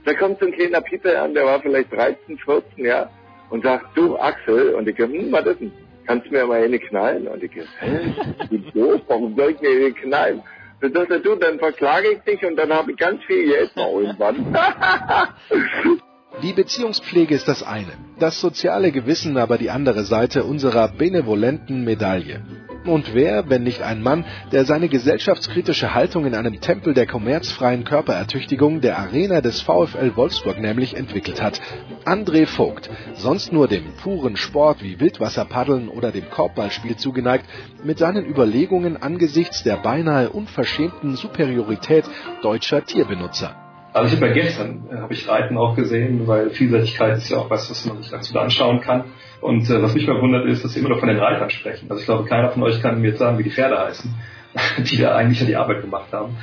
Da 0.04 0.14
kommt 0.14 0.38
so 0.38 0.46
ein 0.46 0.52
kleiner 0.52 0.82
Pieper 0.82 1.20
an, 1.20 1.34
der 1.34 1.44
war 1.46 1.60
vielleicht 1.60 1.92
13, 1.92 2.38
14, 2.38 2.84
ja, 2.84 3.10
und 3.54 3.62
sagt, 3.62 3.96
du 3.96 4.18
Axel, 4.18 4.74
und 4.74 4.88
ich 4.88 4.96
gehe, 4.96 5.06
hm, 5.06 5.30
was 5.30 5.46
ist 5.46 5.60
denn? 5.60 5.70
Kannst 6.08 6.26
du 6.26 6.32
mir 6.32 6.44
mal 6.44 6.60
eine 6.60 6.76
knallen? 6.76 7.28
Und 7.28 7.40
ich 7.40 7.52
gehe, 7.52 7.64
hä? 7.78 8.12
Du 8.50 8.58
doof, 8.72 9.00
warum 9.06 9.36
soll 9.36 9.52
ich 9.52 9.60
mir 9.60 9.70
eine 9.70 9.92
knallen? 9.92 10.42
Dann 10.80 10.92
sagt 10.92 11.12
er, 11.12 11.20
du, 11.20 11.36
dann 11.36 11.60
verklage 11.60 12.08
ich 12.14 12.18
dich 12.22 12.44
und 12.44 12.56
dann 12.56 12.72
habe 12.72 12.90
ich 12.90 12.96
ganz 12.96 13.22
viel 13.22 13.46
Geld 13.46 13.76
mal 13.76 13.92
irgendwann. 13.92 14.58
Die 16.42 16.52
Beziehungspflege 16.52 17.34
ist 17.34 17.46
das 17.46 17.62
eine, 17.62 17.92
das 18.18 18.40
soziale 18.40 18.90
Gewissen 18.90 19.36
aber 19.36 19.56
die 19.56 19.70
andere 19.70 20.04
Seite 20.04 20.44
unserer 20.44 20.88
benevolenten 20.88 21.84
Medaille. 21.84 22.42
Und 22.84 23.14
wer, 23.14 23.48
wenn 23.48 23.62
nicht 23.62 23.80
ein 23.80 24.02
Mann, 24.02 24.26
der 24.52 24.66
seine 24.66 24.88
gesellschaftskritische 24.88 25.94
Haltung 25.94 26.26
in 26.26 26.34
einem 26.34 26.60
Tempel 26.60 26.92
der 26.92 27.06
kommerzfreien 27.06 27.84
Körperertüchtigung 27.84 28.82
der 28.82 28.98
Arena 28.98 29.40
des 29.40 29.62
VfL 29.62 30.16
Wolfsburg 30.16 30.60
nämlich 30.60 30.96
entwickelt 30.96 31.40
hat. 31.40 31.62
André 32.04 32.46
Vogt, 32.46 32.90
sonst 33.14 33.52
nur 33.52 33.68
dem 33.68 33.84
puren 34.02 34.36
Sport 34.36 34.82
wie 34.82 35.00
Wildwasserpaddeln 35.00 35.88
oder 35.88 36.12
dem 36.12 36.28
Korbballspiel 36.28 36.96
zugeneigt, 36.96 37.46
mit 37.84 37.98
seinen 37.98 38.26
Überlegungen 38.26 39.00
angesichts 39.00 39.62
der 39.62 39.76
beinahe 39.76 40.28
unverschämten 40.28 41.16
Superiorität 41.16 42.04
deutscher 42.42 42.84
Tierbenutzer. 42.84 43.63
Also 43.94 44.12
ich 44.12 44.20
habe 44.20 44.26
ja 44.26 44.42
gestern 44.42 44.88
äh, 44.90 44.96
habe 44.96 45.14
ich 45.14 45.28
Reiten 45.28 45.56
auch 45.56 45.76
gesehen, 45.76 46.26
weil 46.26 46.50
Vielseitigkeit 46.50 47.16
ist 47.16 47.30
ja 47.30 47.38
auch 47.38 47.48
was, 47.48 47.70
was 47.70 47.86
man 47.86 48.02
sich 48.02 48.10
dazu 48.10 48.36
anschauen 48.36 48.80
kann. 48.80 49.04
Und 49.40 49.70
äh, 49.70 49.80
was 49.80 49.94
mich 49.94 50.08
mal 50.08 50.20
wundert 50.20 50.46
ist, 50.46 50.64
dass 50.64 50.72
sie 50.72 50.80
immer 50.80 50.88
noch 50.88 50.98
von 50.98 51.08
den 51.08 51.18
Reitern 51.18 51.48
sprechen. 51.48 51.86
Also 51.88 52.00
ich 52.00 52.06
glaube, 52.06 52.28
keiner 52.28 52.50
von 52.50 52.64
euch 52.64 52.82
kann 52.82 53.00
mir 53.00 53.10
jetzt 53.10 53.20
sagen, 53.20 53.38
wie 53.38 53.44
die 53.44 53.52
Pferde 53.52 53.78
heißen, 53.78 54.12
die 54.78 54.96
da 54.96 55.14
eigentlich 55.14 55.38
ja 55.40 55.46
die 55.46 55.54
Arbeit 55.54 55.80
gemacht 55.80 56.12
haben. 56.12 56.36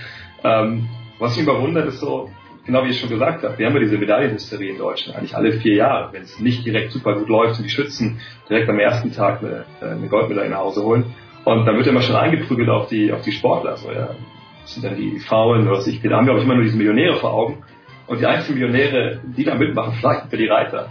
Ähm, 0.45 0.87
was 1.19 1.35
mich 1.35 1.45
mal 1.45 1.61
wundert, 1.61 1.89
ist 1.89 1.99
so, 1.99 2.29
genau 2.65 2.85
wie 2.85 2.91
ich 2.91 3.01
schon 3.01 3.09
gesagt 3.09 3.43
habe, 3.43 3.57
wir 3.57 3.65
haben 3.65 3.73
ja 3.73 3.81
diese 3.81 3.97
Medaillenhysterie 3.97 4.69
in 4.69 4.77
Deutschland 4.77 5.17
eigentlich 5.17 5.35
alle 5.35 5.51
vier 5.51 5.75
Jahre, 5.75 6.13
wenn 6.13 6.21
es 6.21 6.39
nicht 6.39 6.65
direkt 6.65 6.93
super 6.93 7.15
gut 7.15 7.27
läuft 7.27 7.59
und 7.59 7.65
die 7.65 7.69
Schützen 7.69 8.21
direkt 8.49 8.69
am 8.69 8.79
ersten 8.79 9.11
Tag 9.11 9.43
eine, 9.43 9.65
äh, 9.81 9.91
eine 9.91 10.07
Goldmedaille 10.07 10.51
nach 10.51 10.59
Hause 10.59 10.83
holen. 10.83 11.13
Und 11.43 11.65
dann 11.65 11.75
wird 11.75 11.87
immer 11.87 12.01
schon 12.01 12.15
eingeprügelt 12.15 12.69
auf 12.69 12.87
die, 12.87 13.11
auf 13.11 13.23
die 13.23 13.33
Sportler. 13.33 13.75
So, 13.75 13.91
ja 13.91 14.11
sind 14.65 14.83
dann 14.83 14.95
die 14.95 15.19
Faulen 15.19 15.67
oder 15.67 15.77
was 15.77 15.87
ich, 15.87 16.01
da 16.01 16.17
haben 16.17 16.27
wir 16.27 16.33
auch 16.33 16.41
immer 16.41 16.55
nur 16.55 16.63
diese 16.63 16.77
Millionäre 16.77 17.17
vor 17.17 17.33
Augen. 17.33 17.63
Und 18.07 18.19
die 18.19 18.25
einzigen 18.25 18.59
Millionäre, 18.59 19.21
die 19.23 19.43
da 19.43 19.55
mitmachen, 19.55 19.93
vielleicht 19.99 20.29
für 20.29 20.37
die 20.37 20.47
Reiter. 20.47 20.89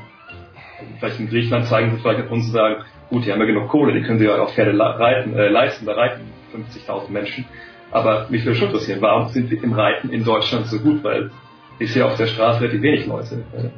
Vielleicht 0.98 1.20
in 1.20 1.28
Griechenland 1.28 1.66
zeigen 1.66 1.90
sie 1.90 1.98
vielleicht 1.98 2.30
uns 2.30 2.46
und 2.46 2.52
sagen, 2.52 2.84
gut, 3.10 3.26
die 3.26 3.32
haben 3.32 3.40
ja 3.40 3.46
genug 3.46 3.68
Kohle, 3.68 3.92
die 3.92 4.02
können 4.02 4.18
sie 4.18 4.24
ja 4.24 4.40
auch 4.40 4.54
Pferde 4.54 4.78
reiten, 4.78 5.34
äh, 5.36 5.48
leisten, 5.48 5.84
da 5.84 5.92
reiten 5.92 6.22
50.000 6.54 7.10
Menschen. 7.10 7.44
Aber 7.90 8.26
mich 8.30 8.44
würde 8.44 8.56
schon 8.56 8.68
interessieren, 8.68 9.02
warum 9.02 9.28
sind 9.28 9.50
wir 9.50 9.62
im 9.62 9.72
Reiten 9.72 10.10
in 10.10 10.24
Deutschland 10.24 10.66
so 10.66 10.78
gut? 10.78 11.02
Weil 11.02 11.30
ich 11.78 11.92
sehe 11.92 12.04
auf 12.04 12.16
der 12.16 12.26
Straße 12.26 12.60
relativ 12.60 12.82
wenig 12.82 13.06
Leute, 13.06 13.44
äh, 13.52 13.68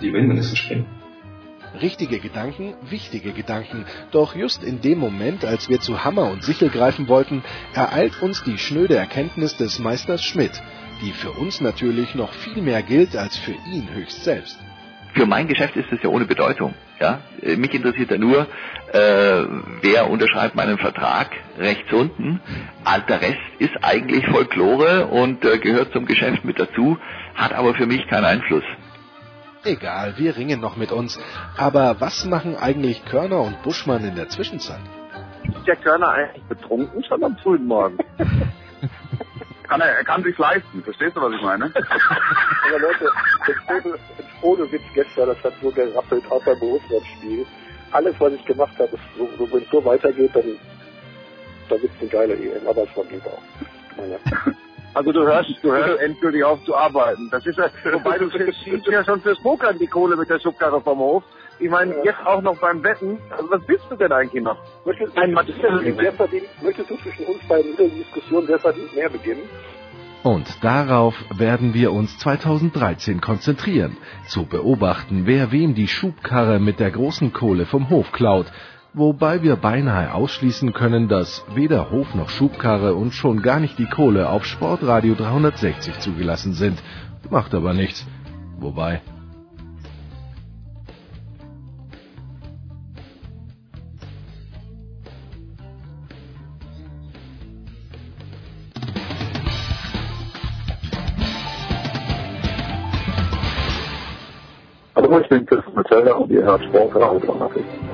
die 0.00 0.08
über 0.08 0.18
Hindernisse 0.18 0.56
springen. 0.56 0.86
Richtige 1.80 2.18
Gedanken, 2.18 2.74
wichtige 2.82 3.32
Gedanken. 3.32 3.86
Doch 4.10 4.36
just 4.36 4.62
in 4.62 4.80
dem 4.80 4.98
Moment, 4.98 5.44
als 5.44 5.68
wir 5.68 5.80
zu 5.80 6.04
Hammer 6.04 6.30
und 6.30 6.44
Sichel 6.44 6.68
greifen 6.68 7.08
wollten, 7.08 7.42
ereilt 7.74 8.20
uns 8.20 8.42
die 8.44 8.58
schnöde 8.58 8.96
Erkenntnis 8.96 9.56
des 9.56 9.78
Meisters 9.78 10.22
Schmidt, 10.22 10.62
die 11.02 11.12
für 11.12 11.30
uns 11.30 11.60
natürlich 11.60 12.14
noch 12.14 12.32
viel 12.32 12.62
mehr 12.62 12.82
gilt 12.82 13.16
als 13.16 13.36
für 13.36 13.54
ihn 13.72 13.88
höchst 13.94 14.22
selbst. 14.24 14.58
Für 15.14 15.26
mein 15.26 15.48
Geschäft 15.48 15.76
ist 15.76 15.92
es 15.92 16.02
ja 16.02 16.08
ohne 16.08 16.24
Bedeutung. 16.24 16.74
Ja? 17.00 17.20
Mich 17.42 17.74
interessiert 17.74 18.10
ja 18.10 18.18
nur, 18.18 18.46
äh, 18.92 19.44
wer 19.82 20.08
unterschreibt 20.08 20.54
meinen 20.54 20.78
Vertrag 20.78 21.30
rechts 21.58 21.92
unten. 21.92 22.40
All 22.84 23.02
der 23.02 23.20
Rest 23.20 23.40
ist 23.58 23.74
eigentlich 23.82 24.26
Folklore 24.26 25.06
und 25.06 25.44
äh, 25.44 25.58
gehört 25.58 25.92
zum 25.92 26.06
Geschäft 26.06 26.44
mit 26.44 26.58
dazu, 26.58 26.98
hat 27.34 27.52
aber 27.52 27.74
für 27.74 27.86
mich 27.86 28.06
keinen 28.08 28.24
Einfluss. 28.24 28.64
Egal, 29.64 30.14
wir 30.16 30.36
ringen 30.36 30.60
noch 30.60 30.76
mit 30.76 30.90
uns. 30.90 31.20
Aber 31.56 32.00
was 32.00 32.24
machen 32.24 32.56
eigentlich 32.56 33.04
Körner 33.04 33.40
und 33.40 33.62
Buschmann 33.62 34.04
in 34.04 34.16
der 34.16 34.28
Zwischenzeit? 34.28 34.80
Ist 35.44 35.66
der 35.66 35.76
Körner 35.76 36.08
eigentlich 36.08 36.42
betrunken 36.44 37.04
schon 37.04 37.22
am 37.22 37.36
frühen 37.36 37.66
Morgen? 37.66 37.98
kann 39.68 39.80
er, 39.80 39.86
er 39.86 40.04
kann 40.04 40.22
sich 40.22 40.36
leisten, 40.36 40.82
verstehst 40.82 41.16
du, 41.16 41.20
was 41.20 41.32
ich 41.32 41.42
meine? 41.42 41.64
Aber 42.66 42.78
Leute, 42.78 43.10
ohne 44.42 44.70
Witz 44.72 44.82
gestern, 44.94 45.28
das 45.28 45.42
hat 45.44 45.54
so 45.62 45.70
gerappelt, 45.70 46.30
auch 46.30 46.44
beim 46.44 46.58
Russland-Spiel. 46.58 47.46
Alles, 47.92 48.14
was 48.18 48.32
ich 48.32 48.44
gemacht 48.44 48.74
habe, 48.78 48.96
ist 48.96 49.02
so, 49.16 49.28
so, 49.38 49.52
wenn 49.52 49.62
es 49.62 49.70
so 49.70 49.84
weitergeht, 49.84 50.30
dann, 50.34 50.58
dann 51.68 51.82
wird 51.82 51.92
es 51.94 52.00
eine 52.00 52.10
geile 52.10 52.34
EM, 52.34 52.66
aber 52.66 52.82
es 52.82 52.96
war 52.96 53.04
geht 53.04 53.24
auch. 53.26 53.42
Naja. 53.96 54.18
Also 54.94 55.12
du 55.12 55.22
hörst, 55.22 55.50
du 55.62 55.72
hörst 55.72 56.00
endgültig 56.02 56.44
auf 56.44 56.62
zu 56.64 56.76
arbeiten. 56.76 57.28
Das 57.30 57.46
ist 57.46 57.58
ja, 57.58 57.70
wobei 57.92 58.18
du 58.18 58.28
ziehst 58.64 58.86
ja 58.86 59.04
schon 59.04 59.20
fürs 59.20 59.40
Pokern 59.42 59.78
die 59.78 59.86
Kohle 59.86 60.16
mit 60.16 60.28
der 60.28 60.38
Schubkarre 60.38 60.80
vom 60.80 60.98
Hof. 60.98 61.24
Ich 61.58 61.70
meine, 61.70 61.94
jetzt 62.04 62.18
auch 62.24 62.42
noch 62.42 62.58
beim 62.58 62.82
Wetten. 62.82 63.18
Also 63.30 63.50
was 63.50 63.64
bist 63.64 63.84
du 63.88 63.96
denn 63.96 64.12
eigentlich 64.12 64.42
noch? 64.42 64.56
Möchtest, 64.84 65.16
Ein 65.16 65.34
wer 65.34 66.12
verdient, 66.12 66.46
möchtest 66.62 66.90
du 66.90 66.96
zwischen 66.96 67.24
uns 67.26 67.38
beiden 67.48 67.70
in 67.70 67.76
der 67.76 67.88
Diskussion, 67.88 68.44
wer 68.46 68.58
verdient 68.58 68.94
mehr 68.94 69.08
beginnen? 69.08 69.48
Und 70.22 70.62
darauf 70.62 71.14
werden 71.36 71.74
wir 71.74 71.92
uns 71.92 72.16
2013 72.18 73.20
konzentrieren, 73.20 73.96
zu 74.28 74.46
beobachten, 74.46 75.22
wer 75.24 75.50
wem 75.50 75.74
die 75.74 75.88
Schubkarre 75.88 76.60
mit 76.60 76.78
der 76.78 76.92
großen 76.92 77.32
Kohle 77.32 77.66
vom 77.66 77.90
Hof 77.90 78.12
klaut, 78.12 78.46
wobei 78.94 79.42
wir 79.42 79.56
beinahe 79.56 80.14
ausschließen 80.14 80.72
können, 80.72 81.08
dass 81.08 81.44
weder 81.54 81.90
Hof 81.90 82.14
noch 82.14 82.28
Schubkarre 82.28 82.94
und 82.94 83.12
schon 83.12 83.42
gar 83.42 83.60
nicht 83.60 83.78
die 83.78 83.86
Kohle 83.86 84.28
auf 84.28 84.44
Sportradio 84.44 85.14
360 85.14 85.98
zugelassen 86.00 86.52
sind. 86.52 86.82
Macht 87.30 87.54
aber 87.54 87.72
nichts. 87.72 88.06
Wobei. 88.58 89.00
Hallo, 104.94 105.20
ich 105.20 105.28
bin 105.28 105.46
Chris 105.46 105.64
Metzeler 105.74 106.20
und 106.20 106.30
ihr 106.30 106.42
hört 106.42 106.62
Sportradio 106.64 107.18
360. 107.18 107.91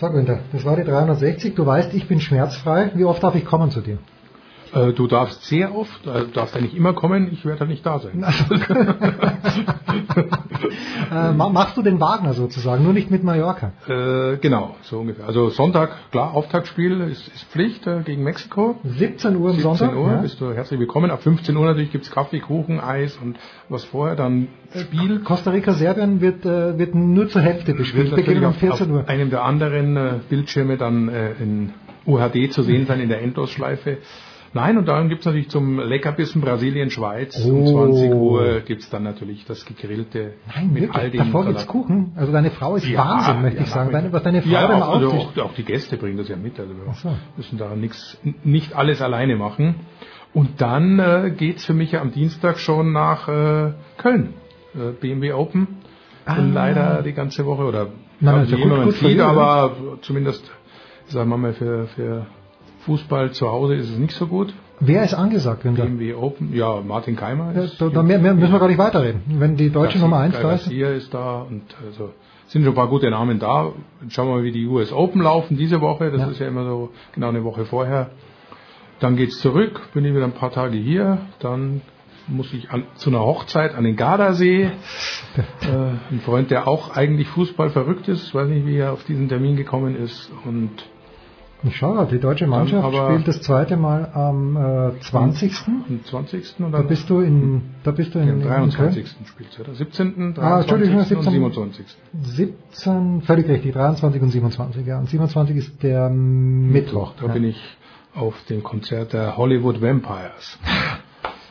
So, 0.00 0.08
Günther, 0.10 0.38
das 0.52 0.64
war 0.64 0.76
die 0.76 0.84
360. 0.84 1.56
Du 1.56 1.66
weißt, 1.66 1.92
ich 1.92 2.06
bin 2.06 2.20
schmerzfrei. 2.20 2.92
Wie 2.94 3.04
oft 3.04 3.20
darf 3.20 3.34
ich 3.34 3.44
kommen 3.44 3.72
zu 3.72 3.80
dir? 3.80 3.98
Äh, 4.72 4.92
du 4.92 5.06
darfst 5.06 5.44
sehr 5.44 5.74
oft, 5.74 6.06
äh, 6.06 6.20
du 6.20 6.32
darfst 6.32 6.54
ja 6.54 6.60
nicht 6.60 6.74
immer 6.74 6.92
kommen, 6.92 7.30
ich 7.32 7.44
werde 7.44 7.60
halt 7.60 7.70
nicht 7.70 7.86
da 7.86 7.98
sein. 7.98 8.22
äh, 11.12 11.32
machst 11.32 11.76
du 11.76 11.82
den 11.82 12.00
Wagner 12.00 12.34
sozusagen, 12.34 12.84
nur 12.84 12.92
nicht 12.92 13.10
mit 13.10 13.24
Mallorca? 13.24 13.72
Äh, 13.88 14.36
genau, 14.38 14.76
so 14.82 15.00
ungefähr. 15.00 15.26
Also 15.26 15.48
Sonntag, 15.50 16.10
klar, 16.10 16.34
Auftaktspiel 16.34 17.00
ist, 17.00 17.28
ist 17.28 17.44
Pflicht 17.44 17.86
äh, 17.86 18.02
gegen 18.02 18.22
Mexiko. 18.22 18.76
17 18.84 19.36
Uhr 19.36 19.50
am 19.50 19.56
17 19.56 19.76
Sonntag? 19.76 19.96
Uhr 19.96 20.10
ja. 20.10 20.16
bist 20.18 20.40
du 20.40 20.52
herzlich 20.52 20.78
willkommen. 20.80 21.10
Ab 21.10 21.22
15 21.22 21.56
Uhr 21.56 21.64
natürlich 21.66 21.90
gibt's 21.90 22.10
Kaffee, 22.10 22.40
Kuchen, 22.40 22.80
Eis 22.80 23.16
und 23.16 23.38
was 23.68 23.84
vorher, 23.84 24.16
dann 24.16 24.48
Spiel. 24.74 25.20
Costa 25.20 25.50
Rica, 25.50 25.72
Serbien 25.72 26.20
wird, 26.20 26.44
wird 26.44 26.94
nur 26.94 27.28
zur 27.28 27.40
Hälfte 27.40 27.72
bespielt. 27.74 28.10
Beginnen 28.14 28.42
natürlich 28.42 28.62
um 28.62 28.72
auf, 28.72 28.78
14 28.78 28.90
Uhr. 28.90 29.00
auf 29.00 29.08
einem 29.08 29.30
der 29.30 29.44
anderen 29.44 30.20
Bildschirme 30.28 30.76
dann 30.76 31.08
in 31.08 31.72
UHD 32.06 32.52
zu 32.52 32.62
sehen 32.62 32.86
sein 32.86 33.00
in 33.00 33.08
der 33.08 33.22
Endlosschleife. 33.22 33.98
Nein, 34.60 34.76
und 34.78 34.86
dann 34.88 35.08
gibt's 35.08 35.24
natürlich 35.26 35.48
zum 35.50 35.78
Leckerbissen 35.78 36.40
Brasilien-Schweiz. 36.40 37.44
Um 37.44 37.62
Oh. 37.62 37.72
20 37.92 38.12
Uhr 38.14 38.60
gibt's 38.60 38.90
dann 38.90 39.02
natürlich 39.04 39.44
das 39.46 39.64
gegrillte 39.64 40.34
Nein, 40.54 40.72
mit 40.72 40.82
wirklich? 40.82 40.96
all 41.02 41.10
den 41.10 41.18
Davor 41.18 41.46
gibt's. 41.46 41.66
Kuchen. 41.66 42.12
Also 42.16 42.32
deine 42.32 42.50
Frau 42.50 42.76
ist 42.76 42.86
Ja, 42.86 42.98
Wahnsinn, 43.08 43.42
möchte 43.42 43.58
ja, 43.58 43.64
ich 43.64 43.70
sagen. 43.70 43.92
Deine, 43.92 44.12
was 44.12 44.22
deine 44.22 44.42
Frau 44.42 44.50
ja, 44.50 44.66
dann 44.66 44.82
auch, 44.82 44.94
also 44.96 45.10
auch, 45.12 45.38
auch 45.38 45.54
die 45.54 45.64
Gäste 45.64 45.96
bringen 45.96 46.16
das 46.18 46.28
ja 46.28 46.36
mit. 46.36 46.58
Also 46.58 46.72
wir 46.74 46.92
so. 46.94 47.10
müssen 47.36 47.56
da 47.58 47.74
nix, 47.76 48.18
nicht 48.44 48.74
alles 48.74 49.00
alleine 49.00 49.36
machen. 49.36 49.76
Und 50.34 50.60
dann 50.60 50.98
äh, 50.98 51.30
geht's 51.36 51.64
für 51.64 51.74
mich 51.74 51.92
ja 51.92 52.00
am 52.00 52.12
Dienstag 52.12 52.58
schon 52.58 52.92
nach 52.92 53.28
äh, 53.28 53.72
Köln. 53.96 54.34
Äh, 54.74 54.92
BMW 55.00 55.32
Open. 55.32 55.68
Ah. 56.26 56.36
leider 56.40 57.02
die 57.02 57.14
ganze 57.14 57.46
Woche 57.46 57.62
oder 57.64 57.86
Na, 58.20 58.36
ja, 58.36 58.42
ist 58.42 58.50
ja 58.52 58.58
gut- 58.58 58.84
gut 58.84 58.94
sieht, 58.96 59.12
ihn, 59.12 59.20
aber 59.22 59.74
zumindest 60.02 60.44
sagen 61.06 61.30
wir 61.30 61.38
mal 61.38 61.54
für, 61.54 61.86
für 61.94 62.26
Fußball 62.88 63.32
zu 63.32 63.50
Hause 63.50 63.74
ist 63.74 63.90
es 63.90 63.98
nicht 63.98 64.14
so 64.14 64.26
gut. 64.26 64.54
Wer 64.80 65.02
ist 65.04 65.12
angesagt, 65.12 65.62
Günther? 65.62 65.84
BMW 65.84 66.14
Open, 66.14 66.54
ja, 66.54 66.80
Martin 66.80 67.16
Keimer 67.16 67.52
Ja, 67.54 67.64
ist 67.64 67.78
da, 67.78 67.90
da 67.90 68.02
mehr, 68.02 68.18
mehr 68.18 68.32
müssen 68.32 68.50
wir 68.52 68.58
gar 68.58 68.68
nicht 68.68 68.78
weiterreden. 68.78 69.20
Wenn 69.26 69.56
die 69.56 69.68
deutsche 69.68 69.98
Nummer 69.98 70.20
1 70.20 70.34
da 70.40 70.52
ist. 70.52 70.64
Garcia 70.64 70.88
ist 70.90 71.12
da 71.12 71.42
und 71.42 71.62
also 71.86 72.14
sind 72.46 72.62
schon 72.62 72.72
ein 72.72 72.76
paar 72.76 72.88
gute 72.88 73.10
Namen 73.10 73.38
da. 73.38 73.72
Schauen 74.08 74.28
wir 74.28 74.36
mal, 74.36 74.42
wie 74.42 74.52
die 74.52 74.66
US 74.66 74.90
Open 74.90 75.20
laufen 75.20 75.58
diese 75.58 75.82
Woche. 75.82 76.10
Das 76.10 76.20
Ja. 76.22 76.28
ist 76.28 76.38
ja 76.40 76.48
immer 76.48 76.64
so 76.64 76.88
genau 77.12 77.28
eine 77.28 77.44
Woche 77.44 77.66
vorher. 77.66 78.08
Dann 79.00 79.16
geht's 79.16 79.38
zurück, 79.40 79.82
bin 79.92 80.06
ich 80.06 80.14
wieder 80.14 80.24
ein 80.24 80.32
paar 80.32 80.50
Tage 80.50 80.78
hier. 80.78 81.18
Dann 81.40 81.82
muss 82.26 82.50
ich 82.54 82.70
an, 82.70 82.84
zu 82.94 83.10
einer 83.10 83.20
Hochzeit 83.20 83.74
an 83.74 83.84
den 83.84 83.96
Gardasee. 83.96 84.62
äh, 85.60 85.66
ein 86.10 86.20
Freund, 86.24 86.50
der 86.50 86.66
auch 86.66 86.96
eigentlich 86.96 87.28
Fußball 87.28 87.68
verrückt 87.68 88.08
ist, 88.08 88.34
weiß 88.34 88.48
nicht, 88.48 88.66
wie 88.66 88.78
er 88.78 88.92
auf 88.94 89.04
diesen 89.04 89.28
Termin 89.28 89.56
gekommen 89.56 89.94
ist. 89.94 90.30
Und 90.46 90.70
Ich 91.64 91.76
schaue 91.76 92.06
die 92.06 92.20
deutsche 92.20 92.46
Mannschaft 92.46 92.84
aber- 92.84 93.10
spielt 93.10 93.26
das 93.26 93.42
zweite 93.42 93.76
Mal 93.76 94.08
am 94.14 94.56
äh, 94.56 95.00
20. 95.00 95.52
am 95.66 96.04
20. 96.04 96.54
Da 96.58 96.66
oder 96.66 96.82
bist 96.84 97.10
du 97.10 97.20
in, 97.20 97.62
da 97.82 97.90
bist 97.90 98.14
du 98.14 98.20
in, 98.20 98.28
am 98.28 98.40
in 98.40 98.46
23. 98.46 99.08
spielt 99.26 99.58
oder 99.58 99.74
17., 99.74 100.34
23. 100.34 100.42
Ah, 100.42 100.60
Entschuldigung, 100.60 100.98
und 100.98 101.06
17. 101.06 101.32
27. 101.32 101.86
17, 102.22 103.22
völlig 103.22 103.48
richtig, 103.48 103.72
23 103.72 104.22
und 104.22 104.30
27, 104.30 104.86
ja. 104.86 104.98
Und 104.98 105.08
27 105.08 105.56
ist 105.56 105.82
der 105.82 106.08
Mittwoch. 106.10 107.14
Da 107.18 107.26
ja. 107.26 107.32
bin 107.32 107.44
ich 107.44 107.60
auf 108.14 108.34
dem 108.48 108.62
Konzert 108.62 109.12
der 109.12 109.36
Hollywood 109.36 109.82
Vampires. 109.82 110.58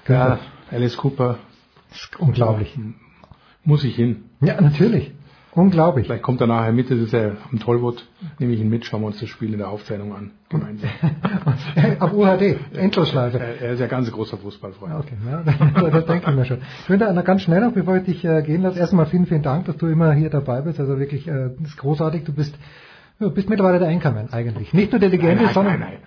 Ja, 0.08 0.40
Alice 0.72 0.96
Cooper. 0.96 1.38
Unglaublich. 2.20 2.78
Muss 3.64 3.84
ich 3.84 3.96
hin. 3.96 4.24
Ja, 4.40 4.62
natürlich. 4.62 5.12
Unglaublich. 5.58 6.06
Vielleicht 6.06 6.22
kommt 6.22 6.40
er 6.40 6.46
nachher 6.46 6.72
mit, 6.72 6.92
das 6.92 7.00
ist 7.00 7.14
ja 7.14 7.32
am 7.52 7.60
Tollwood, 7.60 8.08
nehme 8.38 8.54
ich 8.54 8.62
ihn 8.62 8.70
mit, 8.70 8.86
schauen 8.86 9.02
wir 9.02 9.08
uns 9.08 9.20
das 9.20 9.28
Spiel 9.28 9.52
in 9.54 9.58
der 9.58 9.70
Aufzeichnung 9.70 10.16
an. 10.16 10.32
Gemeinsam. 10.50 10.90
Auf 12.00 12.14
UHD, 12.14 12.58
Endlosschleife. 12.74 13.40
er, 13.40 13.62
er 13.62 13.72
ist 13.74 13.80
ja 13.80 13.88
ganz 13.88 14.12
großer 14.12 14.38
Fußballfreund. 14.38 14.94
Okay, 14.94 15.18
ja, 15.26 15.44
da, 15.82 15.90
da 15.90 16.02
denke 16.02 16.30
ich 16.30 16.36
mir 16.36 16.46
schon. 16.46 16.60
Günther, 16.88 17.12
noch 17.12 17.24
ganz 17.24 17.42
schnell 17.42 17.62
noch, 17.62 17.74
bevor 17.74 17.98
ich 17.98 18.04
dich 18.04 18.24
äh, 18.24 18.44
gehen 18.44 18.62
lasse. 18.62 18.78
Erstmal 18.80 19.08
vielen, 19.08 19.26
vielen 19.26 19.42
Dank, 19.42 19.66
dass 19.66 19.78
du 19.78 19.88
immer 19.88 20.14
hier 20.14 20.30
dabei 20.30 20.62
bist. 20.62 20.80
Also 20.80 21.00
wirklich, 21.00 21.28
äh, 21.28 21.50
das 21.60 21.70
ist 21.70 21.78
großartig. 21.78 22.24
Du 22.24 22.34
bist, 22.34 22.56
ja, 23.20 23.30
bist 23.30 23.50
mittlerweile 23.50 23.80
der 23.80 23.90
Anchorman 23.90 24.30
eigentlich. 24.32 24.74
Nicht 24.74 24.92
nur 24.92 25.00
der 25.00 25.10
Legende, 25.10 25.44
Nein, 25.44 25.54
nein, 25.54 25.98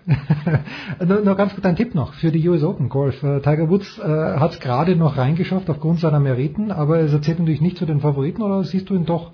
sondern 0.98 1.08
nur, 1.08 1.20
nur 1.22 1.34
ganz 1.36 1.54
kurz 1.54 1.64
ein 1.66 1.76
Tipp 1.76 1.94
noch 1.94 2.14
für 2.14 2.30
die 2.30 2.48
US 2.48 2.62
Open 2.62 2.88
Golf. 2.88 3.22
Äh, 3.22 3.40
Tiger 3.40 3.68
Woods 3.68 3.98
äh, 3.98 4.02
hat 4.02 4.52
es 4.52 4.60
gerade 4.60 4.96
noch 4.96 5.16
reingeschafft 5.16 5.68
aufgrund 5.70 6.00
seiner 6.00 6.20
Meriten, 6.20 6.70
aber 6.70 7.00
es 7.00 7.12
erzählt 7.12 7.38
natürlich 7.40 7.60
nicht 7.60 7.78
zu 7.78 7.86
den 7.86 8.00
Favoriten 8.00 8.42
oder 8.42 8.62
siehst 8.64 8.88
du 8.90 8.94
ihn 8.94 9.06
doch 9.06 9.32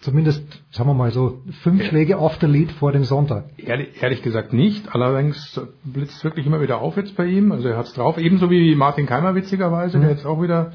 zumindest, 0.00 0.44
sagen 0.70 0.88
wir 0.90 0.94
mal 0.94 1.12
so, 1.12 1.40
fünf 1.62 1.82
Schläge 1.84 2.18
off 2.18 2.36
the 2.40 2.46
lead 2.46 2.72
vor 2.72 2.92
dem 2.92 3.04
Sonntag? 3.04 3.44
Ehrlich, 3.56 4.02
ehrlich 4.02 4.22
gesagt 4.22 4.52
nicht. 4.52 4.94
Allerdings 4.94 5.58
blitzt 5.84 6.22
wirklich 6.24 6.46
immer 6.46 6.60
wieder 6.60 6.80
auf 6.80 6.96
jetzt 6.96 7.16
bei 7.16 7.24
ihm. 7.26 7.52
Also 7.52 7.68
er 7.68 7.78
hat's 7.78 7.94
drauf. 7.94 8.18
Ebenso 8.18 8.50
wie 8.50 8.74
Martin 8.74 9.06
Keimer 9.06 9.34
witzigerweise, 9.34 9.96
Mhm. 9.98 10.02
der 10.02 10.10
jetzt 10.10 10.26
auch 10.26 10.42
wieder 10.42 10.72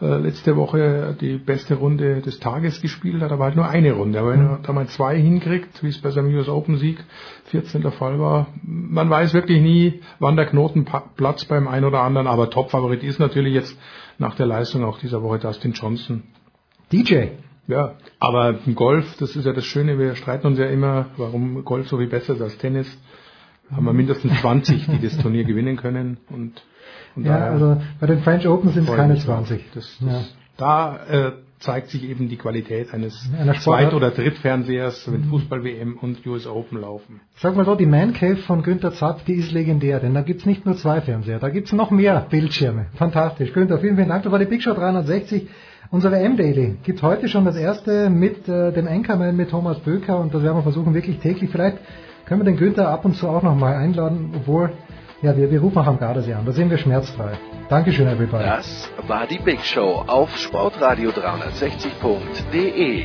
äh, 0.00 0.18
letzte 0.18 0.56
Woche 0.56 1.16
die 1.20 1.38
beste 1.38 1.76
Runde 1.76 2.20
des 2.20 2.40
Tages 2.40 2.80
gespielt 2.80 3.22
hat, 3.22 3.32
aber 3.32 3.44
halt 3.44 3.56
nur 3.56 3.68
eine 3.68 3.92
Runde. 3.92 4.18
Aber 4.18 4.32
wenn 4.32 4.40
er 4.40 4.58
da 4.62 4.72
mal 4.72 4.86
zwei 4.88 5.16
hinkriegt, 5.20 5.82
wie 5.82 5.88
es 5.88 6.00
bei 6.00 6.10
seinem 6.10 6.34
US 6.34 6.48
Open 6.48 6.76
Sieg 6.76 6.98
14. 7.46 7.82
der 7.82 7.92
Fall 7.92 8.18
war, 8.18 8.48
man 8.62 9.08
weiß 9.08 9.34
wirklich 9.34 9.60
nie, 9.60 10.00
wann 10.18 10.36
der 10.36 10.46
Knoten 10.46 10.84
platzt 11.16 11.48
beim 11.48 11.68
einen 11.68 11.84
oder 11.84 12.00
anderen, 12.00 12.26
aber 12.26 12.50
Topfavorit 12.50 13.02
ist 13.02 13.20
natürlich 13.20 13.54
jetzt 13.54 13.78
nach 14.18 14.34
der 14.34 14.46
Leistung 14.46 14.84
auch 14.84 14.98
dieser 14.98 15.22
Woche 15.22 15.38
Dustin 15.38 15.72
Johnson. 15.72 16.24
DJ. 16.92 17.28
Ja, 17.66 17.94
aber 18.20 18.58
Golf, 18.74 19.16
das 19.18 19.36
ist 19.36 19.46
ja 19.46 19.52
das 19.52 19.64
Schöne, 19.64 19.98
wir 19.98 20.16
streiten 20.16 20.46
uns 20.46 20.58
ja 20.58 20.66
immer, 20.66 21.06
warum 21.16 21.64
Golf 21.64 21.88
so 21.88 21.96
viel 21.96 22.08
besser 22.08 22.34
ist 22.34 22.42
als 22.42 22.58
Tennis. 22.58 22.86
Haben 23.70 23.86
wir 23.86 23.94
mindestens 23.94 24.38
20, 24.40 24.86
die 24.86 25.00
das 25.00 25.16
Turnier 25.16 25.44
gewinnen 25.44 25.76
können 25.76 26.18
und 26.28 26.62
ja, 27.16 27.50
also 27.50 27.80
bei 28.00 28.06
den 28.06 28.20
French 28.20 28.46
Open 28.46 28.70
sind 28.70 28.88
es 28.88 28.94
keine 28.94 29.16
20. 29.16 29.64
Das, 29.74 29.98
das, 30.00 30.12
ja. 30.12 30.20
Da 30.56 30.98
äh, 31.08 31.32
zeigt 31.64 31.88
sich 31.88 32.04
eben 32.08 32.28
die 32.28 32.36
Qualität 32.36 32.92
eines 32.92 33.28
Zweit- 33.60 33.94
oder 33.94 34.10
Drittfernsehers, 34.10 35.10
wenn 35.10 35.24
Fußball-WM 35.24 35.98
und 36.00 36.24
US 36.26 36.46
Open 36.46 36.80
laufen. 36.80 37.20
Sag 37.36 37.56
mal 37.56 37.64
so, 37.64 37.74
die 37.74 37.86
Man 37.86 38.12
Cave 38.12 38.36
von 38.36 38.62
Günter 38.62 38.92
Zapp, 38.92 39.24
die 39.24 39.34
ist 39.34 39.50
legendär, 39.52 40.00
denn 40.00 40.14
da 40.14 40.20
gibt's 40.20 40.46
nicht 40.46 40.66
nur 40.66 40.76
zwei 40.76 41.00
Fernseher, 41.00 41.38
da 41.38 41.48
gibt's 41.48 41.72
noch 41.72 41.90
mehr 41.90 42.26
Bildschirme. 42.28 42.86
Fantastisch. 42.94 43.52
Günther, 43.52 43.78
vielen, 43.78 43.96
vielen 43.96 44.08
Dank. 44.08 44.24
Das 44.24 44.32
war 44.32 44.38
die 44.38 44.44
Big 44.44 44.62
Show 44.62 44.74
360. 44.74 45.48
Unser 45.90 46.12
WM-Daily 46.12 46.76
gibt 46.82 47.02
heute 47.02 47.28
schon 47.28 47.44
das 47.44 47.56
erste 47.56 48.10
mit 48.10 48.48
äh, 48.48 48.72
dem 48.72 48.86
Anchorman, 48.86 49.36
mit 49.36 49.50
Thomas 49.50 49.78
Böker 49.80 50.18
und 50.18 50.34
das 50.34 50.42
werden 50.42 50.56
wir 50.56 50.62
versuchen 50.62 50.92
wirklich 50.94 51.18
täglich. 51.18 51.50
Vielleicht 51.50 51.78
können 52.26 52.40
wir 52.40 52.44
den 52.44 52.56
Günther 52.56 52.88
ab 52.88 53.04
und 53.04 53.16
zu 53.16 53.28
auch 53.28 53.42
nochmal 53.42 53.74
einladen, 53.74 54.32
obwohl 54.34 54.72
ja, 55.24 55.36
wir, 55.36 55.50
wir 55.50 55.60
rufen 55.60 55.78
auch 55.78 55.86
am 55.86 55.98
Gardasee 55.98 56.34
an. 56.34 56.44
Da 56.44 56.52
sind 56.52 56.68
wir 56.70 56.76
schmerzfrei. 56.76 57.38
Dankeschön, 57.70 58.06
everybody. 58.06 58.44
Das 58.44 58.90
war 59.08 59.26
die 59.26 59.38
Big 59.38 59.64
Show 59.64 60.04
auf 60.06 60.28
sportradio360.de. 60.36 63.04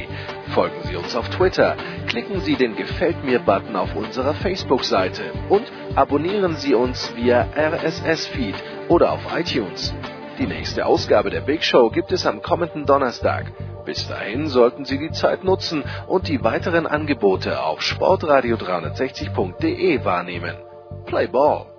Folgen 0.53 0.83
Sie 0.83 0.97
uns 0.97 1.15
auf 1.15 1.29
Twitter, 1.29 1.77
klicken 2.07 2.41
Sie 2.41 2.57
den 2.57 2.75
Gefällt 2.75 3.23
mir-Button 3.23 3.77
auf 3.77 3.95
unserer 3.95 4.33
Facebook-Seite 4.33 5.31
und 5.47 5.63
abonnieren 5.95 6.57
Sie 6.57 6.73
uns 6.73 7.15
via 7.15 7.47
RSS-Feed 7.55 8.55
oder 8.89 9.13
auf 9.13 9.21
iTunes. 9.33 9.93
Die 10.37 10.47
nächste 10.47 10.85
Ausgabe 10.85 11.29
der 11.29 11.39
Big 11.41 11.63
Show 11.63 11.89
gibt 11.89 12.11
es 12.11 12.25
am 12.25 12.41
kommenden 12.41 12.85
Donnerstag. 12.85 13.53
Bis 13.85 14.09
dahin 14.09 14.47
sollten 14.47 14.83
Sie 14.83 14.97
die 14.97 15.11
Zeit 15.11 15.45
nutzen 15.45 15.85
und 16.07 16.27
die 16.27 16.43
weiteren 16.43 16.85
Angebote 16.85 17.63
auf 17.63 17.79
sportradio360.de 17.79 20.03
wahrnehmen. 20.03 20.57
Play 21.05 21.27
ball! 21.27 21.78